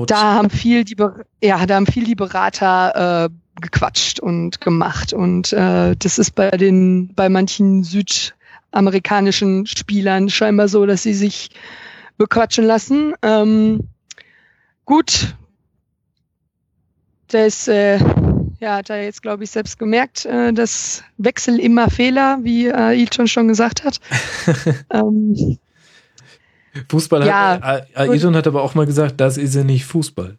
da 0.07 0.35
haben 0.35 0.51
viel 0.51 0.85
die, 0.85 0.95
Ber- 0.95 1.25
ja, 1.43 1.65
da 1.65 1.77
haben 1.77 1.87
viel 1.87 2.05
die 2.05 2.15
Berater 2.15 3.31
äh, 3.31 3.61
gequatscht 3.61 4.21
und 4.21 4.61
gemacht 4.61 5.13
und 5.13 5.53
äh, 5.53 5.97
das 5.97 6.19
ist 6.19 6.35
bei 6.35 6.51
den, 6.51 7.15
bei 7.15 7.29
manchen 7.29 7.85
südamerikanischen 7.85 9.67
Spielern 9.67 10.29
scheinbar 10.29 10.69
so, 10.69 10.85
dass 10.85 11.03
sie 11.03 11.15
sich 11.15 11.51
bequatschen 12.23 12.65
lassen. 12.65 13.15
Ähm, 13.23 13.89
gut, 14.85 15.35
der 17.33 17.47
ist, 17.47 17.67
äh, 17.67 17.99
ja, 18.61 18.77
hat 18.77 18.91
er 18.91 19.03
jetzt, 19.03 19.23
glaube 19.23 19.43
ich, 19.43 19.51
selbst 19.51 19.77
gemerkt, 19.77 20.25
äh, 20.25 20.53
dass 20.53 21.03
Wechsel 21.19 21.59
immer 21.59 21.91
Fehler, 21.91 22.39
wie 22.43 22.69
äh, 22.69 22.97
Ilton 22.97 23.27
schon 23.27 23.49
gesagt 23.49 23.83
hat. 23.83 23.99
ähm, 24.91 25.59
Fußball 26.89 27.27
Ja, 27.27 27.61
hat, 27.61 27.89
äh, 27.91 28.09
Aidon 28.09 28.37
hat 28.37 28.47
aber 28.47 28.63
auch 28.63 28.75
mal 28.75 28.87
gesagt, 28.87 29.21
das 29.21 29.37
ist 29.37 29.57
ja 29.57 29.65
nicht 29.65 29.85
Fußball. 29.85 30.39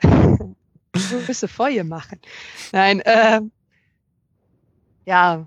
Grüße 0.92 1.48
Feuer 1.48 1.82
machen. 1.82 2.20
Nein, 2.72 3.00
äh, 3.00 3.40
ja, 5.06 5.46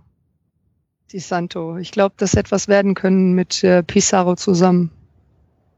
Di 1.12 1.20
Santo. 1.20 1.78
Ich 1.78 1.92
glaube, 1.92 2.16
das 2.18 2.34
hätte 2.34 2.52
was 2.52 2.68
werden 2.68 2.96
können 2.96 3.34
mit 3.34 3.64
äh, 3.64 3.82
Pizarro 3.82 4.36
zusammen. 4.36 4.92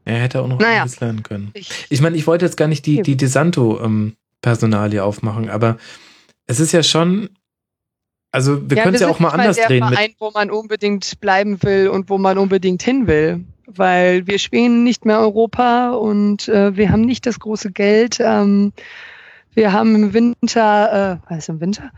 Er 0.04 0.20
hätte 0.20 0.42
auch 0.42 0.48
noch 0.48 0.58
Naja. 0.58 0.82
einiges 0.82 1.00
lernen 1.00 1.22
können. 1.22 1.52
Ich, 1.88 2.00
meine, 2.00 2.16
ich 2.16 2.26
wollte 2.26 2.44
jetzt 2.44 2.56
gar 2.56 2.68
nicht 2.68 2.84
die, 2.86 3.02
die 3.02 3.16
DeSanto-Personalie 3.16 5.02
aufmachen, 5.02 5.48
aber 5.48 5.78
es 6.46 6.60
ist 6.60 6.72
ja 6.72 6.82
schon, 6.82 7.30
also 8.30 8.68
wir 8.68 8.82
können 8.82 8.94
es 8.94 9.00
ja 9.00 9.08
auch 9.08 9.20
mal 9.20 9.30
anders 9.30 9.56
der 9.56 9.68
drehen. 9.68 9.84
Mit, 9.84 9.94
Verein, 9.94 10.14
wo 10.18 10.30
man 10.30 10.50
unbedingt 10.50 11.20
bleiben 11.20 11.62
will 11.62 11.88
und 11.88 12.10
wo 12.10 12.18
man 12.18 12.36
unbedingt 12.38 12.82
hin 12.82 13.06
will. 13.06 13.44
Weil 13.66 14.26
wir 14.26 14.38
spielen 14.38 14.84
nicht 14.84 15.06
mehr 15.06 15.20
Europa 15.20 15.92
und 15.92 16.48
äh, 16.48 16.76
wir 16.76 16.90
haben 16.90 17.00
nicht 17.00 17.24
das 17.24 17.40
große 17.40 17.72
Geld. 17.72 18.18
Ähm, 18.20 18.74
wir 19.54 19.72
haben 19.72 19.94
im 19.94 20.12
Winter, 20.12 21.20
äh, 21.28 21.32
was 21.32 21.48
im 21.48 21.60
Winter? 21.60 21.90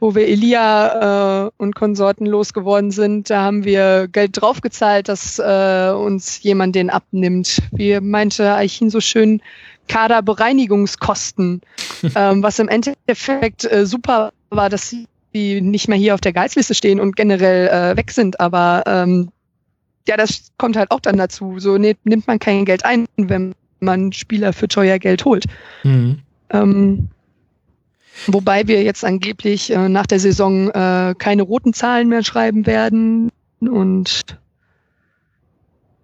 Wo 0.00 0.14
wir 0.14 0.26
Elia 0.26 1.46
äh, 1.46 1.50
und 1.58 1.74
Konsorten 1.74 2.26
losgeworden 2.26 2.90
sind, 2.90 3.30
da 3.30 3.42
haben 3.42 3.64
wir 3.64 4.08
Geld 4.08 4.40
draufgezahlt, 4.40 5.08
dass 5.08 5.38
äh, 5.38 5.92
uns 5.94 6.42
jemand 6.42 6.74
den 6.74 6.90
abnimmt. 6.90 7.58
Wie 7.70 8.00
meinte 8.00 8.54
Eichin 8.54 8.90
so 8.90 9.00
schön, 9.00 9.42
Kaderbereinigungskosten. 9.88 11.60
ähm, 12.14 12.42
was 12.42 12.58
im 12.58 12.68
Endeffekt 12.68 13.70
äh, 13.70 13.84
super 13.86 14.32
war, 14.48 14.70
dass 14.70 14.90
sie 14.90 15.06
die 15.34 15.60
nicht 15.60 15.88
mehr 15.88 15.98
hier 15.98 16.14
auf 16.14 16.20
der 16.20 16.32
Gehaltsliste 16.32 16.74
stehen 16.74 17.00
und 17.00 17.16
generell 17.16 17.68
äh, 17.68 17.96
weg 17.96 18.10
sind. 18.10 18.40
Aber 18.40 18.82
ähm, 18.86 19.30
ja, 20.08 20.16
das 20.16 20.50
kommt 20.58 20.76
halt 20.76 20.90
auch 20.90 21.00
dann 21.00 21.16
dazu. 21.16 21.58
So 21.58 21.78
ne, 21.78 21.96
nimmt 22.04 22.26
man 22.26 22.38
kein 22.38 22.64
Geld 22.64 22.84
ein, 22.84 23.06
wenn 23.16 23.54
man 23.80 24.12
Spieler 24.12 24.52
für 24.52 24.68
teuer 24.68 24.98
Geld 24.98 25.24
holt. 25.24 25.44
Mhm. 25.84 26.18
Ähm, 26.50 27.08
wobei 28.26 28.66
wir 28.66 28.82
jetzt 28.82 29.04
angeblich 29.04 29.70
äh, 29.70 29.88
nach 29.88 30.06
der 30.06 30.20
Saison 30.20 30.70
äh, 30.70 31.14
keine 31.18 31.42
roten 31.42 31.72
Zahlen 31.72 32.08
mehr 32.08 32.24
schreiben 32.24 32.66
werden. 32.66 33.30
Und 33.60 34.22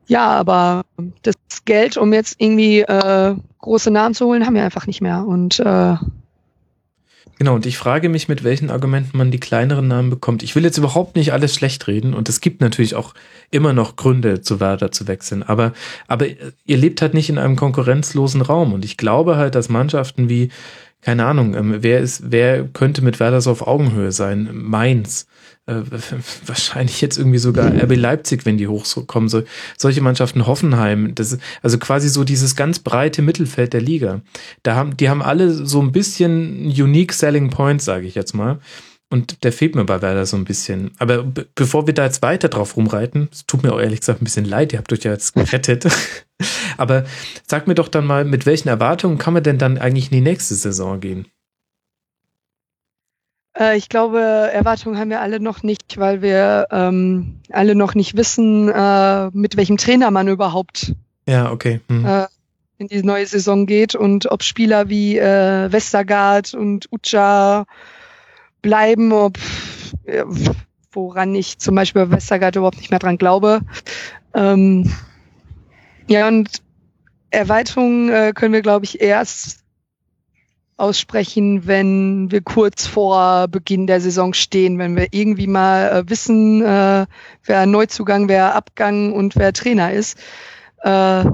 ja, 0.07 0.29
aber 0.29 0.85
das 1.23 1.35
Geld, 1.65 1.97
um 1.97 2.13
jetzt 2.13 2.37
irgendwie 2.39 2.81
äh, 2.81 3.35
große 3.59 3.91
Namen 3.91 4.15
zu 4.15 4.27
holen, 4.27 4.47
haben 4.47 4.55
wir 4.55 4.65
einfach 4.65 4.87
nicht 4.87 5.01
mehr. 5.01 5.27
Und 5.27 5.59
äh, 5.61 5.97
Genau, 7.39 7.55
und 7.55 7.67
ich 7.67 7.77
frage 7.77 8.09
mich, 8.09 8.29
mit 8.29 8.45
welchen 8.45 8.71
Argumenten 8.71 9.19
man 9.19 9.31
die 9.31 9.41
kleineren 9.41 9.89
Namen 9.89 10.09
bekommt. 10.09 10.43
Ich 10.43 10.57
will 10.57 10.65
jetzt 10.65 10.79
überhaupt 10.79 11.17
nicht 11.17 11.35
alles 11.35 11.55
schlecht 11.55 11.87
reden 11.87 12.15
und 12.15 12.31
es 12.31 12.41
gibt 12.41 12.63
natürlich 12.63 12.95
auch 12.95 13.13
immer 13.51 13.75
noch 13.75 13.97
Gründe, 13.97 14.41
zu 14.41 14.59
Werder 14.59 14.91
zu 14.91 15.07
wechseln. 15.07 15.43
Aber, 15.43 15.75
aber 16.09 16.27
ihr 16.65 16.77
lebt 16.79 17.03
halt 17.03 17.13
nicht 17.13 17.29
in 17.29 17.37
einem 17.37 17.57
konkurrenzlosen 17.57 18.41
Raum 18.41 18.73
und 18.73 18.87
ich 18.87 18.97
glaube 18.97 19.37
halt, 19.37 19.55
dass 19.55 19.69
Mannschaften 19.69 20.31
wie, 20.31 20.49
keine 21.07 21.25
Ahnung, 21.25 21.55
ähm, 21.55 21.77
wer 21.83 22.01
ist, 22.01 22.33
wer 22.33 22.65
könnte 22.65 23.01
mit 23.01 23.21
Werder 23.21 23.41
so 23.41 23.53
auf 23.53 23.65
Augenhöhe 23.65 24.11
sein? 24.11 24.51
Mainz. 24.53 25.29
Äh, 25.67 25.83
wahrscheinlich 26.47 27.01
jetzt 27.01 27.17
irgendwie 27.17 27.39
sogar 27.39 27.73
RB 27.73 27.95
Leipzig, 27.95 28.45
wenn 28.45 28.59
die 28.59 28.67
hochkommen. 28.67 29.29
So, 29.29 29.45
solche 29.79 30.01
Mannschaften 30.01 30.49
Hoffenheim, 30.49 31.15
das 31.15 31.35
ist 31.35 31.43
also 31.63 31.79
quasi 31.79 32.09
so 32.09 32.25
dieses 32.25 32.57
ganz 32.57 32.81
breite 32.81 33.23
Mittelfeld 33.23 33.73
der 33.73 33.83
Liga. 33.83 34.23
Da 34.65 34.75
haben, 34.75 34.97
die 34.97 35.09
haben 35.09 35.23
alle 35.23 35.53
so 35.53 35.81
ein 35.81 35.93
bisschen 35.93 36.67
unique 36.67 37.13
selling 37.13 37.51
points, 37.51 37.85
sage 37.85 38.09
ich 38.09 38.17
jetzt 38.17 38.35
mal. 38.35 38.59
Und 39.09 39.45
der 39.45 39.53
fehlt 39.53 39.77
mir 39.77 39.85
bei 39.85 40.03
Werder 40.03 40.27
so 40.27 40.37
ein 40.37 40.45
bisschen. 40.45 40.91
Aber 40.99 41.23
be 41.23 41.47
bevor 41.55 41.87
wir 41.87 41.95
da 41.95 42.05
jetzt 42.05 42.23
weiter 42.23 42.49
drauf 42.49 42.77
rumreiten, 42.77 43.29
es 43.31 43.47
tut 43.47 43.63
mir 43.63 43.73
auch 43.73 43.81
ehrlich 43.81 44.01
gesagt 44.01 44.21
ein 44.21 44.25
bisschen 44.25 44.45
leid, 44.45 44.73
ihr 44.73 44.79
habt 44.79 44.93
euch 44.93 45.05
ja 45.05 45.13
jetzt 45.13 45.35
gerettet. 45.35 45.87
Aber 46.77 47.05
sag 47.47 47.69
mir 47.69 47.75
doch 47.75 47.89
dann 47.89 48.05
mal, 48.05 48.25
mit 48.25 48.47
welchen 48.47 48.69
Erwartungen 48.69 49.19
kann 49.19 49.33
man 49.33 49.45
denn 49.45 49.59
dann 49.59 49.79
eigentlich 49.79 50.11
in 50.11 50.17
die 50.17 50.29
nächste 50.29 50.55
Saison 50.57 51.01
gehen? 51.01 51.27
Äh, 53.57 53.77
ich 53.77 53.89
glaube, 53.89 54.19
Erwartungen 54.21 54.99
haben 54.99 55.11
wir 55.11 55.21
alle 55.21 55.39
noch 55.39 55.63
nicht, 55.63 55.99
weil 55.99 56.21
wir 56.21 56.67
ähm, 56.73 57.41
alle 57.51 57.75
noch 57.75 57.95
nicht 57.95 58.17
wissen, 58.17 58.69
äh, 58.69 59.31
mit 59.33 59.57
welchem 59.57 59.77
Trainer 59.77 60.11
man 60.11 60.29
überhaupt 60.29 60.95
Ja, 61.29 61.53
okay. 61.53 61.81
Hm. 61.89 62.05
äh, 62.05 62.27
in 62.79 62.89
die 62.89 63.03
neue 63.03 63.27
Saison 63.27 63.67
geht 63.67 63.95
und 63.95 64.31
ob 64.31 64.43
Spieler 64.43 64.89
wie 64.89 65.17
äh, 65.17 65.73
Westergaard 65.73 66.55
und 66.55 66.89
Ucha 66.93 67.67
bleiben, 68.67 69.13
ob 69.13 69.39
woran 70.91 71.35
ich 71.37 71.59
zum 71.59 71.77
Beispiel 71.77 72.07
bei 72.07 72.17
Westergaard 72.17 72.57
überhaupt 72.57 72.79
nicht 72.79 72.91
mehr 72.91 72.99
dran 72.99 73.17
glaube. 73.17 73.61
Ähm, 74.35 74.93
ja, 76.09 76.27
und 76.27 76.63
Erweiterungen 77.31 78.09
äh, 78.09 78.33
können 78.35 78.55
wir, 78.55 78.63
glaube 78.63 78.85
ich, 78.85 79.01
erst 79.01 79.61
aussprechen, 80.79 81.67
wenn 81.69 82.31
wir 82.33 82.43
kurz 82.43 82.87
vor 82.87 83.47
Beginn 83.47 83.87
der 83.87 84.01
Saison 84.01 84.35
stehen, 84.35 84.79
wenn 84.79 84.97
wir 84.97 85.09
irgendwie 85.13 85.47
mal 85.47 85.89
äh, 85.91 86.11
wissen, 86.11 86.63
äh, 86.63 87.07
wer 87.45 87.67
Neuzugang, 87.67 88.29
wer 88.29 88.57
Abgang 88.57 89.13
und 89.13 89.37
wer 89.37 89.53
Trainer 89.53 89.93
ist. 89.93 90.19
Äh, 90.83 91.25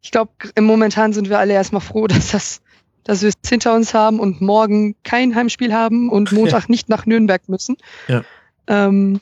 ich 0.00 0.12
glaube, 0.12 0.32
im 0.54 0.64
Momentan 0.64 1.12
sind 1.12 1.28
wir 1.28 1.38
alle 1.38 1.52
erstmal 1.52 1.82
froh, 1.82 2.06
dass 2.08 2.30
das, 2.30 2.62
dass 3.04 3.22
wir 3.22 3.28
es 3.28 3.48
hinter 3.48 3.74
uns 3.74 3.94
haben 3.94 4.20
und 4.20 4.40
morgen 4.40 4.96
kein 5.02 5.34
Heimspiel 5.34 5.72
haben 5.72 6.10
und 6.10 6.32
Montag 6.32 6.68
nicht 6.68 6.88
nach 6.88 7.06
Nürnberg 7.06 7.48
müssen. 7.48 7.76
Ja. 8.06 8.24
Ähm, 8.66 9.20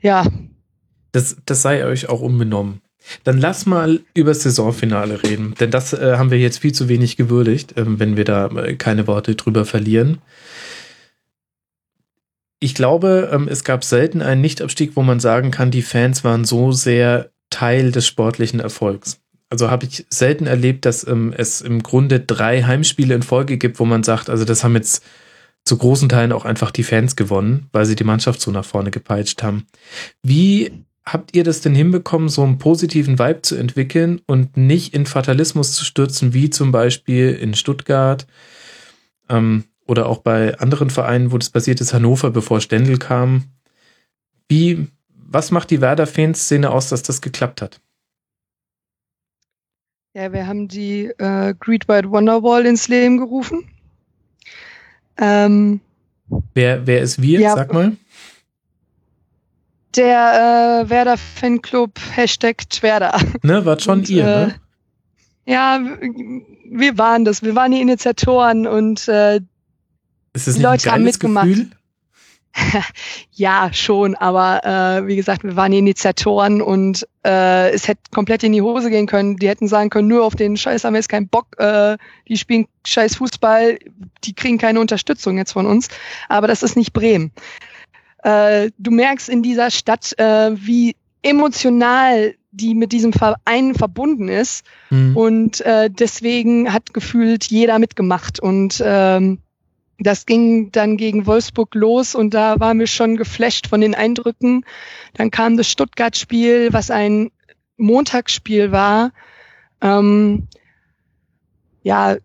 ja, 0.00 0.24
Das, 1.12 1.36
das 1.46 1.62
sei 1.62 1.84
euch 1.84 2.08
auch 2.08 2.20
unbenommen. 2.20 2.80
Dann 3.24 3.38
lass 3.38 3.64
mal 3.66 4.00
über 4.14 4.30
das 4.30 4.42
Saisonfinale 4.42 5.22
reden, 5.22 5.54
denn 5.58 5.70
das 5.70 5.92
äh, 5.92 6.16
haben 6.16 6.30
wir 6.30 6.38
jetzt 6.38 6.58
viel 6.58 6.72
zu 6.72 6.88
wenig 6.88 7.16
gewürdigt, 7.16 7.74
ähm, 7.76 7.98
wenn 7.98 8.16
wir 8.16 8.24
da 8.24 8.48
äh, 8.48 8.76
keine 8.76 9.06
Worte 9.06 9.34
drüber 9.34 9.64
verlieren. 9.64 10.18
Ich 12.60 12.74
glaube, 12.74 13.30
ähm, 13.32 13.48
es 13.48 13.64
gab 13.64 13.84
selten 13.84 14.20
einen 14.20 14.40
Nichtabstieg, 14.40 14.94
wo 14.94 15.02
man 15.02 15.20
sagen 15.20 15.50
kann, 15.50 15.70
die 15.70 15.82
Fans 15.82 16.22
waren 16.22 16.44
so 16.44 16.72
sehr 16.72 17.30
Teil 17.50 17.92
des 17.92 18.06
sportlichen 18.06 18.60
Erfolgs. 18.60 19.20
Also 19.50 19.70
habe 19.70 19.86
ich 19.86 20.06
selten 20.10 20.46
erlebt, 20.46 20.84
dass 20.84 21.06
ähm, 21.06 21.32
es 21.36 21.60
im 21.60 21.82
Grunde 21.82 22.20
drei 22.20 22.62
Heimspiele 22.62 23.14
in 23.14 23.22
Folge 23.22 23.56
gibt, 23.56 23.80
wo 23.80 23.84
man 23.84 24.02
sagt, 24.02 24.28
also 24.28 24.44
das 24.44 24.62
haben 24.62 24.74
jetzt 24.74 25.02
zu 25.64 25.76
großen 25.76 26.08
Teilen 26.08 26.32
auch 26.32 26.44
einfach 26.44 26.70
die 26.70 26.82
Fans 26.82 27.16
gewonnen, 27.16 27.68
weil 27.72 27.86
sie 27.86 27.96
die 27.96 28.04
Mannschaft 28.04 28.40
so 28.40 28.50
nach 28.50 28.64
vorne 28.64 28.90
gepeitscht 28.90 29.42
haben. 29.42 29.66
Wie 30.22 30.70
habt 31.12 31.34
ihr 31.34 31.44
das 31.44 31.60
denn 31.60 31.74
hinbekommen, 31.74 32.28
so 32.28 32.42
einen 32.42 32.58
positiven 32.58 33.18
Vibe 33.18 33.42
zu 33.42 33.56
entwickeln 33.56 34.20
und 34.26 34.56
nicht 34.56 34.94
in 34.94 35.06
Fatalismus 35.06 35.72
zu 35.72 35.84
stürzen, 35.84 36.34
wie 36.34 36.50
zum 36.50 36.72
Beispiel 36.72 37.30
in 37.30 37.54
Stuttgart 37.54 38.26
ähm, 39.28 39.64
oder 39.86 40.06
auch 40.06 40.18
bei 40.18 40.58
anderen 40.58 40.90
Vereinen, 40.90 41.32
wo 41.32 41.38
das 41.38 41.50
passiert 41.50 41.80
ist, 41.80 41.94
Hannover, 41.94 42.30
bevor 42.30 42.60
Stendel 42.60 42.98
kam? 42.98 43.44
Wie, 44.48 44.88
was 45.14 45.50
macht 45.50 45.70
die 45.70 45.80
Werder-Fans-Szene 45.80 46.70
aus, 46.70 46.88
dass 46.88 47.02
das 47.02 47.20
geklappt 47.20 47.62
hat? 47.62 47.80
Ja, 50.18 50.32
wir 50.32 50.48
haben 50.48 50.66
die 50.66 51.04
äh, 51.18 51.54
Great 51.60 51.86
White 51.86 52.10
Wonderwall 52.10 52.66
ins 52.66 52.88
Leben 52.88 53.18
gerufen. 53.18 53.68
Ähm, 55.16 55.78
wer, 56.54 56.88
wer 56.88 57.02
ist 57.02 57.22
wir? 57.22 57.38
Ja, 57.38 57.54
Sag 57.54 57.72
mal. 57.72 57.92
Der 59.94 60.82
äh, 60.82 60.90
Werder 60.90 61.16
Fanclub 61.16 61.92
Hashtag 62.16 62.68
Twerder. 62.68 63.16
Ne, 63.44 63.64
war 63.64 63.78
schon 63.78 64.00
und, 64.00 64.10
ihr, 64.10 64.24
äh, 64.24 64.46
ne? 64.46 64.54
Ja, 65.46 65.80
wir 66.68 66.98
waren 66.98 67.24
das. 67.24 67.44
Wir 67.44 67.54
waren 67.54 67.70
die 67.70 67.80
Initiatoren 67.80 68.66
und 68.66 69.06
äh, 69.06 69.40
die 70.34 70.60
Leute 70.60 70.90
haben 70.90 71.04
mitgemacht. 71.04 71.46
Gefühl? 71.46 71.70
ja, 73.32 73.70
schon, 73.72 74.14
aber 74.14 74.64
äh, 74.64 75.06
wie 75.06 75.16
gesagt, 75.16 75.44
wir 75.44 75.56
waren 75.56 75.72
die 75.72 75.78
Initiatoren 75.78 76.60
und 76.62 77.06
äh, 77.24 77.70
es 77.70 77.88
hätte 77.88 78.00
komplett 78.12 78.42
in 78.42 78.52
die 78.52 78.62
Hose 78.62 78.90
gehen 78.90 79.06
können. 79.06 79.36
Die 79.36 79.48
hätten 79.48 79.68
sagen 79.68 79.90
können, 79.90 80.08
nur 80.08 80.24
auf 80.24 80.34
den 80.34 80.56
Scheiß 80.56 80.84
haben 80.84 80.94
wir 80.94 80.98
jetzt 80.98 81.08
keinen 81.08 81.28
Bock, 81.28 81.46
äh, 81.58 81.96
die 82.28 82.36
spielen 82.36 82.66
scheiß 82.86 83.16
Fußball, 83.16 83.78
die 84.24 84.34
kriegen 84.34 84.58
keine 84.58 84.80
Unterstützung 84.80 85.38
jetzt 85.38 85.52
von 85.52 85.66
uns. 85.66 85.88
Aber 86.28 86.46
das 86.48 86.62
ist 86.62 86.76
nicht 86.76 86.92
Bremen. 86.92 87.32
Äh, 88.22 88.70
du 88.78 88.90
merkst 88.90 89.28
in 89.28 89.42
dieser 89.42 89.70
Stadt, 89.70 90.18
äh, 90.18 90.50
wie 90.54 90.96
emotional 91.22 92.34
die 92.50 92.74
mit 92.74 92.92
diesem 92.92 93.12
Verein 93.12 93.74
verbunden 93.74 94.28
ist. 94.28 94.64
Mhm. 94.90 95.16
Und 95.16 95.60
äh, 95.60 95.90
deswegen 95.90 96.72
hat 96.72 96.94
gefühlt 96.94 97.44
jeder 97.44 97.78
mitgemacht. 97.78 98.40
Und 98.40 98.82
ähm, 98.84 99.38
das 99.98 100.26
ging 100.26 100.70
dann 100.70 100.96
gegen 100.96 101.26
Wolfsburg 101.26 101.74
los 101.74 102.14
und 102.14 102.32
da 102.32 102.60
waren 102.60 102.78
wir 102.78 102.86
schon 102.86 103.16
geflasht 103.16 103.66
von 103.66 103.80
den 103.80 103.94
Eindrücken. 103.94 104.64
Dann 105.14 105.30
kam 105.30 105.56
das 105.56 105.68
Stuttgart-Spiel, 105.68 106.72
was 106.72 106.90
ein 106.90 107.30
Montagsspiel 107.76 108.70
war. 108.70 109.12
Ähm, 109.80 110.46
ja, 111.82 112.16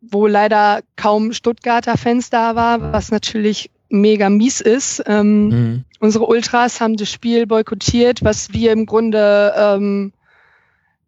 wo 0.00 0.26
leider 0.26 0.80
kaum 0.96 1.32
Stuttgarter 1.32 1.98
Fans 1.98 2.30
da 2.30 2.54
war, 2.54 2.92
was 2.92 3.10
natürlich 3.10 3.70
mega 3.90 4.30
mies 4.30 4.60
ist. 4.60 5.02
Ähm, 5.06 5.48
mhm. 5.48 5.84
Unsere 6.00 6.26
Ultras 6.26 6.80
haben 6.80 6.96
das 6.96 7.10
Spiel 7.10 7.46
boykottiert, 7.46 8.24
was 8.24 8.52
wir 8.52 8.72
im 8.72 8.86
Grunde 8.86 9.52
ähm, 9.56 10.12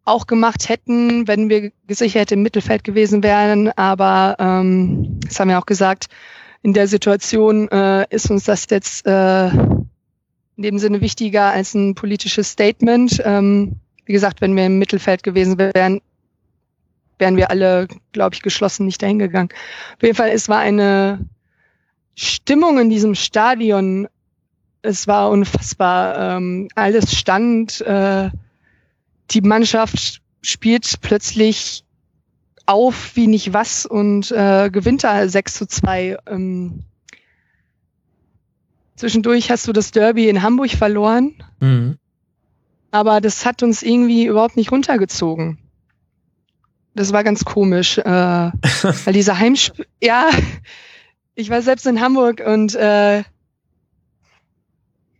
auch 0.03 0.27
gemacht 0.27 0.69
hätten, 0.69 1.27
wenn 1.27 1.49
wir 1.49 1.71
gesichert 1.87 2.31
im 2.31 2.41
Mittelfeld 2.41 2.83
gewesen 2.83 3.23
wären. 3.23 3.71
Aber 3.77 4.35
ähm, 4.39 5.19
das 5.25 5.39
haben 5.39 5.49
wir 5.49 5.59
auch 5.59 5.65
gesagt, 5.65 6.07
in 6.63 6.73
der 6.73 6.87
Situation 6.87 7.69
äh, 7.69 8.05
ist 8.09 8.29
uns 8.29 8.45
das 8.45 8.67
jetzt 8.69 9.05
äh, 9.05 9.47
in 9.47 10.63
dem 10.63 10.79
Sinne 10.79 11.01
wichtiger 11.01 11.51
als 11.51 11.73
ein 11.73 11.95
politisches 11.95 12.51
Statement. 12.51 13.21
Ähm, 13.25 13.77
wie 14.05 14.13
gesagt, 14.13 14.41
wenn 14.41 14.55
wir 14.55 14.65
im 14.65 14.79
Mittelfeld 14.79 15.23
gewesen 15.23 15.57
wären, 15.57 16.01
wären 17.17 17.37
wir 17.37 17.49
alle, 17.51 17.87
glaube 18.11 18.35
ich, 18.35 18.41
geschlossen 18.41 18.85
nicht 18.85 19.01
dahin 19.01 19.19
gegangen. 19.19 19.49
Auf 19.95 20.03
jeden 20.03 20.15
Fall, 20.15 20.29
es 20.29 20.49
war 20.49 20.59
eine 20.59 21.19
Stimmung 22.15 22.79
in 22.79 22.89
diesem 22.89 23.15
Stadion. 23.15 24.07
Es 24.81 25.07
war 25.07 25.29
unfassbar. 25.29 26.37
Ähm, 26.37 26.67
alles 26.75 27.15
stand. 27.15 27.81
Äh, 27.81 28.29
die 29.31 29.41
Mannschaft 29.41 30.21
spielt 30.41 31.01
plötzlich 31.01 31.83
auf 32.65 33.15
wie 33.15 33.27
nicht 33.27 33.53
was 33.53 33.85
und 33.85 34.31
äh, 34.31 34.69
gewinnt 34.71 35.03
da 35.03 35.27
6 35.27 35.53
zu 35.53 35.67
2. 35.67 36.17
Ähm, 36.27 36.83
zwischendurch 38.95 39.49
hast 39.49 39.67
du 39.67 39.73
das 39.73 39.91
Derby 39.91 40.29
in 40.29 40.41
Hamburg 40.41 40.71
verloren. 40.71 41.33
Mhm. 41.59 41.97
Aber 42.91 43.21
das 43.21 43.45
hat 43.45 43.63
uns 43.63 43.83
irgendwie 43.83 44.25
überhaupt 44.25 44.57
nicht 44.57 44.71
runtergezogen. 44.71 45.57
Das 46.93 47.13
war 47.13 47.23
ganz 47.23 47.45
komisch, 47.45 47.97
äh, 47.97 48.03
weil 48.05 49.13
diese 49.13 49.39
Heimspiel, 49.39 49.87
ja, 50.01 50.29
ich 51.35 51.49
war 51.49 51.61
selbst 51.61 51.87
in 51.87 52.01
Hamburg 52.01 52.43
und 52.45 52.75
äh, 52.75 53.23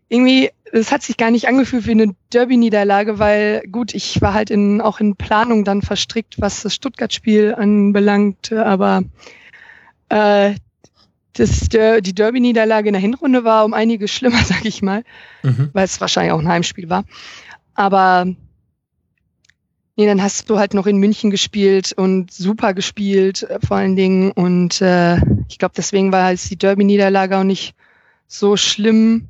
irgendwie 0.09 0.51
es 0.71 0.91
hat 0.91 1.03
sich 1.03 1.17
gar 1.17 1.31
nicht 1.31 1.47
angefühlt 1.47 1.85
wie 1.85 1.91
eine 1.91 2.15
Derby-Niederlage, 2.31 3.19
weil 3.19 3.61
gut, 3.71 3.93
ich 3.93 4.21
war 4.21 4.33
halt 4.33 4.49
in, 4.49 4.81
auch 4.81 4.99
in 4.99 5.15
Planung 5.15 5.63
dann 5.65 5.81
verstrickt, 5.81 6.39
was 6.39 6.61
das 6.61 6.73
Stuttgart-Spiel 6.73 7.55
anbelangt, 7.55 8.51
aber 8.53 9.03
äh, 10.09 10.55
das, 11.33 11.69
der, 11.69 12.01
die 12.01 12.13
Derby-Niederlage 12.13 12.89
in 12.89 12.93
der 12.93 13.01
Hinrunde 13.01 13.43
war 13.43 13.65
um 13.65 13.73
einiges 13.73 14.11
schlimmer, 14.11 14.41
sag 14.45 14.65
ich 14.65 14.81
mal, 14.81 15.03
mhm. 15.43 15.69
weil 15.73 15.85
es 15.85 16.01
wahrscheinlich 16.01 16.33
auch 16.33 16.39
ein 16.39 16.47
Heimspiel 16.47 16.89
war. 16.89 17.03
Aber 17.73 18.25
nee, 19.95 20.05
dann 20.05 20.21
hast 20.21 20.49
du 20.49 20.59
halt 20.59 20.73
noch 20.73 20.87
in 20.87 20.97
München 20.97 21.31
gespielt 21.31 21.93
und 21.93 22.31
super 22.31 22.73
gespielt, 22.73 23.43
äh, 23.43 23.59
vor 23.65 23.77
allen 23.77 23.95
Dingen. 23.95 24.31
Und 24.31 24.81
äh, 24.81 25.17
ich 25.47 25.57
glaube, 25.57 25.73
deswegen 25.75 26.11
war 26.11 26.25
halt 26.25 26.49
die 26.49 26.57
Derby-Niederlage 26.57 27.37
auch 27.37 27.43
nicht 27.43 27.75
so 28.27 28.57
schlimm. 28.57 29.27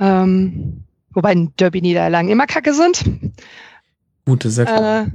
Ähm, 0.00 0.84
wobei 1.10 1.34
Derby-Niederlagen 1.58 2.30
immer 2.30 2.46
kacke 2.46 2.74
sind. 2.74 3.04
Gute 4.24 4.50
Sache. 4.50 5.12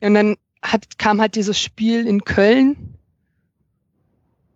Äh, 0.00 0.06
und 0.06 0.14
dann 0.14 0.36
hat, 0.62 0.98
kam 0.98 1.20
halt 1.20 1.36
dieses 1.36 1.60
Spiel 1.60 2.06
in 2.06 2.24
Köln, 2.24 2.96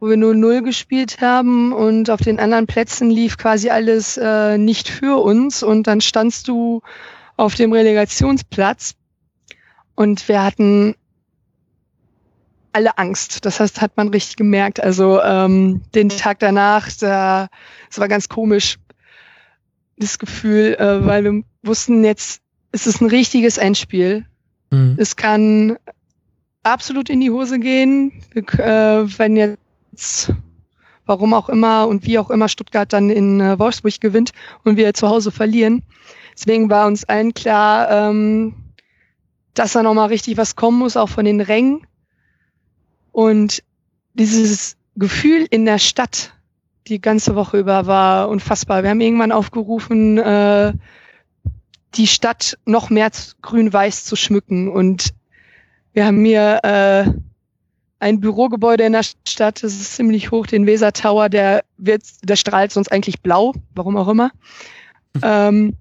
wo 0.01 0.09
wir 0.09 0.17
nur 0.17 0.35
null 0.35 0.63
gespielt 0.63 1.21
haben 1.21 1.73
und 1.73 2.11
auf 2.11 2.21
den 2.21 2.39
anderen 2.39 2.67
Plätzen 2.67 3.11
lief 3.11 3.37
quasi 3.37 3.71
alles 3.71 4.17
äh, 4.17 4.57
nicht 4.57 4.89
für 4.89 5.23
uns 5.23 5.63
und 5.63 5.87
dann 5.87 6.01
standst 6.01 6.49
du 6.49 6.83
auf 7.37 7.55
dem 7.55 7.73
Relegationsplatz 7.73 8.95
und 9.95 10.27
wir 10.29 10.43
hatten 10.43 10.95
alle 12.73 12.99
Angst. 12.99 13.45
Das 13.47 13.59
heißt, 13.59 13.81
hat 13.81 13.97
man 13.97 14.09
richtig 14.09 14.37
gemerkt. 14.37 14.81
Also 14.81 15.21
ähm, 15.23 15.83
den 15.95 16.11
Tag 16.11 16.39
danach, 16.41 16.91
da, 17.01 17.49
es 17.91 17.99
war 17.99 18.07
ganz 18.07 18.29
komisch 18.29 18.77
das 19.97 20.19
Gefühl, 20.19 20.77
äh, 20.79 21.05
weil 21.05 21.25
wir 21.25 21.43
wussten 21.63 22.05
jetzt, 22.05 22.43
es 22.73 22.87
ist 22.87 23.01
ein 23.01 23.09
richtiges 23.09 23.59
Endspiel. 23.59 24.27
Mhm. 24.71 24.97
Es 24.99 25.17
kann 25.17 25.79
absolut 26.63 27.09
in 27.09 27.21
die 27.21 27.31
Hose 27.31 27.59
gehen, 27.59 28.13
äh, 28.35 28.43
wenn 28.63 29.37
jetzt, 29.37 30.33
warum 31.07 31.35
auch 31.35 31.49
immer 31.49 31.87
und 31.89 32.05
wie 32.05 32.19
auch 32.19 32.31
immer 32.31 32.49
Stuttgart 32.49 32.93
dann 32.93 33.11
in 33.11 33.41
äh, 33.41 33.59
Wolfsburg 33.59 34.01
gewinnt 34.01 34.33
und 34.65 34.77
wir 34.77 34.93
zu 34.93 35.09
Hause 35.09 35.31
verlieren. 35.31 35.83
Deswegen 36.37 36.69
war 36.69 36.87
uns 36.87 37.05
allen 37.05 37.33
klar, 37.33 37.91
ähm, 37.91 38.55
dass 39.55 39.73
da 39.73 39.83
nochmal 39.83 40.09
richtig 40.09 40.37
was 40.37 40.57
kommen 40.57 40.79
muss, 40.79 40.97
auch 40.97 41.09
von 41.09 41.25
den 41.25 41.41
Rängen. 41.41 41.87
Und 43.13 43.63
dieses 44.13 44.77
Gefühl 44.97 45.47
in 45.49 45.65
der 45.65 45.79
Stadt, 45.79 46.36
die 46.89 47.01
ganze 47.01 47.35
Woche 47.35 47.59
über 47.59 47.87
war 47.87 48.29
unfassbar. 48.29 48.83
Wir 48.83 48.91
haben 48.91 49.01
irgendwann 49.01 49.33
aufgerufen, 49.33 50.19
äh, 50.19 50.73
die 51.95 52.07
Stadt 52.07 52.59
noch 52.65 52.91
mehr 52.91 53.11
grün-weiß 53.43 54.05
zu 54.05 54.17
schmücken. 54.17 54.69
Und 54.69 55.15
wir 55.93 56.07
haben 56.07 56.25
hier 56.25 56.61
äh, 56.63 57.11
ein 57.99 58.21
Bürogebäude 58.21 58.85
in 58.85 58.93
der 58.93 59.05
Stadt, 59.27 59.63
das 59.63 59.73
ist 59.73 59.97
ziemlich 59.97 60.31
hoch, 60.31 60.47
den 60.47 60.67
Weser 60.67 60.93
Tower, 60.93 61.29
der 61.29 61.65
wird, 61.79 62.03
der 62.23 62.37
strahlt 62.37 62.73
sonst 62.73 62.93
eigentlich 62.93 63.21
blau, 63.21 63.55
warum 63.75 63.97
auch 63.97 64.09
immer. 64.09 64.31
Ähm, 65.23 65.77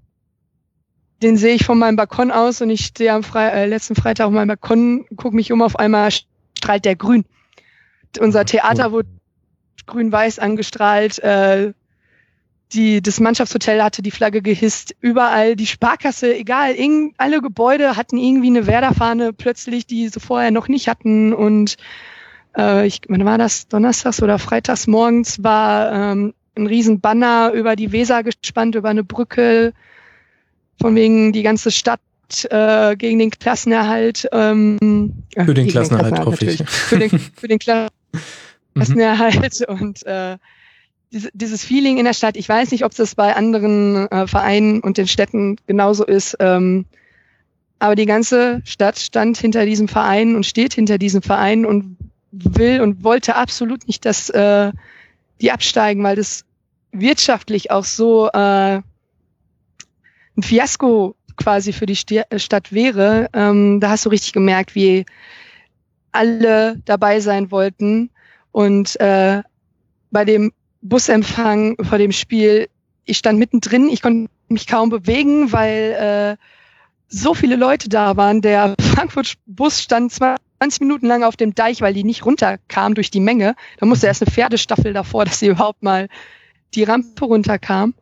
den 1.22 1.36
sehe 1.36 1.54
ich 1.54 1.64
von 1.64 1.78
meinem 1.78 1.96
Balkon 1.96 2.30
aus 2.30 2.60
und 2.60 2.70
ich 2.70 2.86
stehe 2.86 3.12
am 3.12 3.22
Fre 3.22 3.50
äh, 3.50 3.66
letzten 3.66 3.94
Freitag 3.94 4.26
auf 4.26 4.32
meinem 4.32 4.48
Balkon, 4.48 5.06
gucke 5.16 5.36
mich 5.36 5.52
um, 5.52 5.62
auf 5.62 5.78
einmal 5.78 6.10
strahlt 6.56 6.84
der 6.84 6.96
grün. 6.96 7.24
Unser 8.18 8.44
Theater 8.46 8.92
wurde 8.92 9.08
grün-weiß 9.86 10.38
angestrahlt. 10.38 11.18
Äh, 11.20 11.72
die, 12.72 13.00
das 13.00 13.20
Mannschaftshotel 13.20 13.82
hatte 13.82 14.02
die 14.02 14.10
Flagge 14.10 14.42
gehisst. 14.42 14.94
Überall 15.00 15.56
die 15.56 15.66
Sparkasse, 15.66 16.36
egal, 16.36 16.74
irgend, 16.74 17.14
alle 17.16 17.40
Gebäude 17.40 17.96
hatten 17.96 18.18
irgendwie 18.18 18.48
eine 18.48 18.66
Werderfahne 18.66 19.32
plötzlich, 19.32 19.86
die 19.86 20.08
sie 20.08 20.20
vorher 20.20 20.50
noch 20.50 20.68
nicht 20.68 20.88
hatten. 20.88 21.32
Und 21.32 21.76
äh, 22.56 22.86
ich, 22.86 23.02
wann 23.08 23.24
war 23.24 23.38
das? 23.38 23.68
Donnerstags 23.68 24.22
oder 24.22 24.38
Freitags 24.38 24.86
morgens 24.86 25.42
war 25.42 25.92
ähm, 25.92 26.34
ein 26.56 26.66
riesen 26.66 27.00
Banner 27.00 27.52
über 27.52 27.76
die 27.76 27.92
Weser 27.92 28.22
gespannt, 28.24 28.74
über 28.74 28.88
eine 28.88 29.04
Brücke, 29.04 29.72
von 30.80 30.94
wegen 30.96 31.32
die 31.32 31.42
ganze 31.42 31.70
Stadt 31.70 32.00
äh, 32.50 32.96
gegen 32.96 33.20
den 33.20 33.30
Klassenerhalt. 33.30 34.28
Ähm, 34.32 34.76
für 34.80 35.54
den 35.54 35.68
Klassenerhalt, 35.68 36.16
den 36.16 36.24
Klassenerhalt 36.24 36.26
hoffe 36.26 36.44
ich. 36.44 36.68
Für 36.68 36.98
den, 36.98 37.10
für 37.10 37.48
den 37.48 37.58
Klassenerhalt. 37.58 37.92
Klassenerhalt 38.76 39.64
mhm. 39.68 39.74
und 39.80 40.06
äh, 40.06 40.36
diese, 41.12 41.30
dieses 41.32 41.64
Feeling 41.64 41.98
in 41.98 42.04
der 42.04 42.12
Stadt, 42.12 42.36
ich 42.36 42.48
weiß 42.48 42.72
nicht, 42.72 42.84
ob 42.84 42.94
das 42.94 43.14
bei 43.14 43.34
anderen 43.34 44.10
äh, 44.10 44.26
Vereinen 44.26 44.80
und 44.80 44.98
den 44.98 45.08
Städten 45.08 45.56
genauso 45.66 46.04
ist, 46.04 46.36
ähm, 46.40 46.84
aber 47.78 47.94
die 47.94 48.06
ganze 48.06 48.62
Stadt 48.64 48.98
stand 48.98 49.36
hinter 49.36 49.66
diesem 49.66 49.88
Verein 49.88 50.34
und 50.34 50.46
steht 50.46 50.74
hinter 50.74 50.98
diesem 50.98 51.22
Verein 51.22 51.66
und 51.66 51.96
will 52.32 52.80
und 52.80 53.04
wollte 53.04 53.36
absolut 53.36 53.86
nicht, 53.86 54.04
dass 54.04 54.30
äh, 54.30 54.72
die 55.40 55.52
absteigen, 55.52 56.02
weil 56.02 56.16
das 56.16 56.44
wirtschaftlich 56.92 57.70
auch 57.70 57.84
so 57.84 58.28
äh, 58.28 58.80
ein 60.36 60.42
Fiasko 60.42 61.14
quasi 61.36 61.72
für 61.72 61.86
die 61.86 61.96
Stadt 61.96 62.72
wäre. 62.72 63.28
Ähm, 63.32 63.80
da 63.80 63.90
hast 63.90 64.06
du 64.06 64.10
richtig 64.10 64.32
gemerkt, 64.32 64.74
wie 64.74 65.04
alle 66.12 66.80
dabei 66.84 67.20
sein 67.20 67.50
wollten. 67.50 68.10
Und 68.56 68.98
äh, 69.00 69.42
bei 70.10 70.24
dem 70.24 70.50
Busempfang 70.80 71.76
vor 71.84 71.98
dem 71.98 72.10
Spiel, 72.10 72.70
ich 73.04 73.18
stand 73.18 73.38
mittendrin, 73.38 73.90
ich 73.90 74.00
konnte 74.00 74.30
mich 74.48 74.66
kaum 74.66 74.88
bewegen, 74.88 75.52
weil 75.52 76.38
äh, 76.38 76.42
so 77.06 77.34
viele 77.34 77.56
Leute 77.56 77.90
da 77.90 78.16
waren. 78.16 78.40
Der 78.40 78.74
Frankfurt-Bus 78.80 79.82
stand 79.82 80.10
20 80.10 80.80
Minuten 80.80 81.06
lang 81.06 81.22
auf 81.22 81.36
dem 81.36 81.54
Deich, 81.54 81.82
weil 81.82 81.92
die 81.92 82.02
nicht 82.02 82.24
runterkam 82.24 82.94
durch 82.94 83.10
die 83.10 83.20
Menge. 83.20 83.56
Da 83.76 83.84
musste 83.84 84.06
erst 84.06 84.22
eine 84.22 84.30
Pferdestaffel 84.30 84.94
davor, 84.94 85.24
dass 85.26 85.40
sie 85.40 85.48
überhaupt 85.48 85.82
mal 85.82 86.08
die 86.72 86.84
Rampe 86.84 87.26
runterkam. 87.26 87.92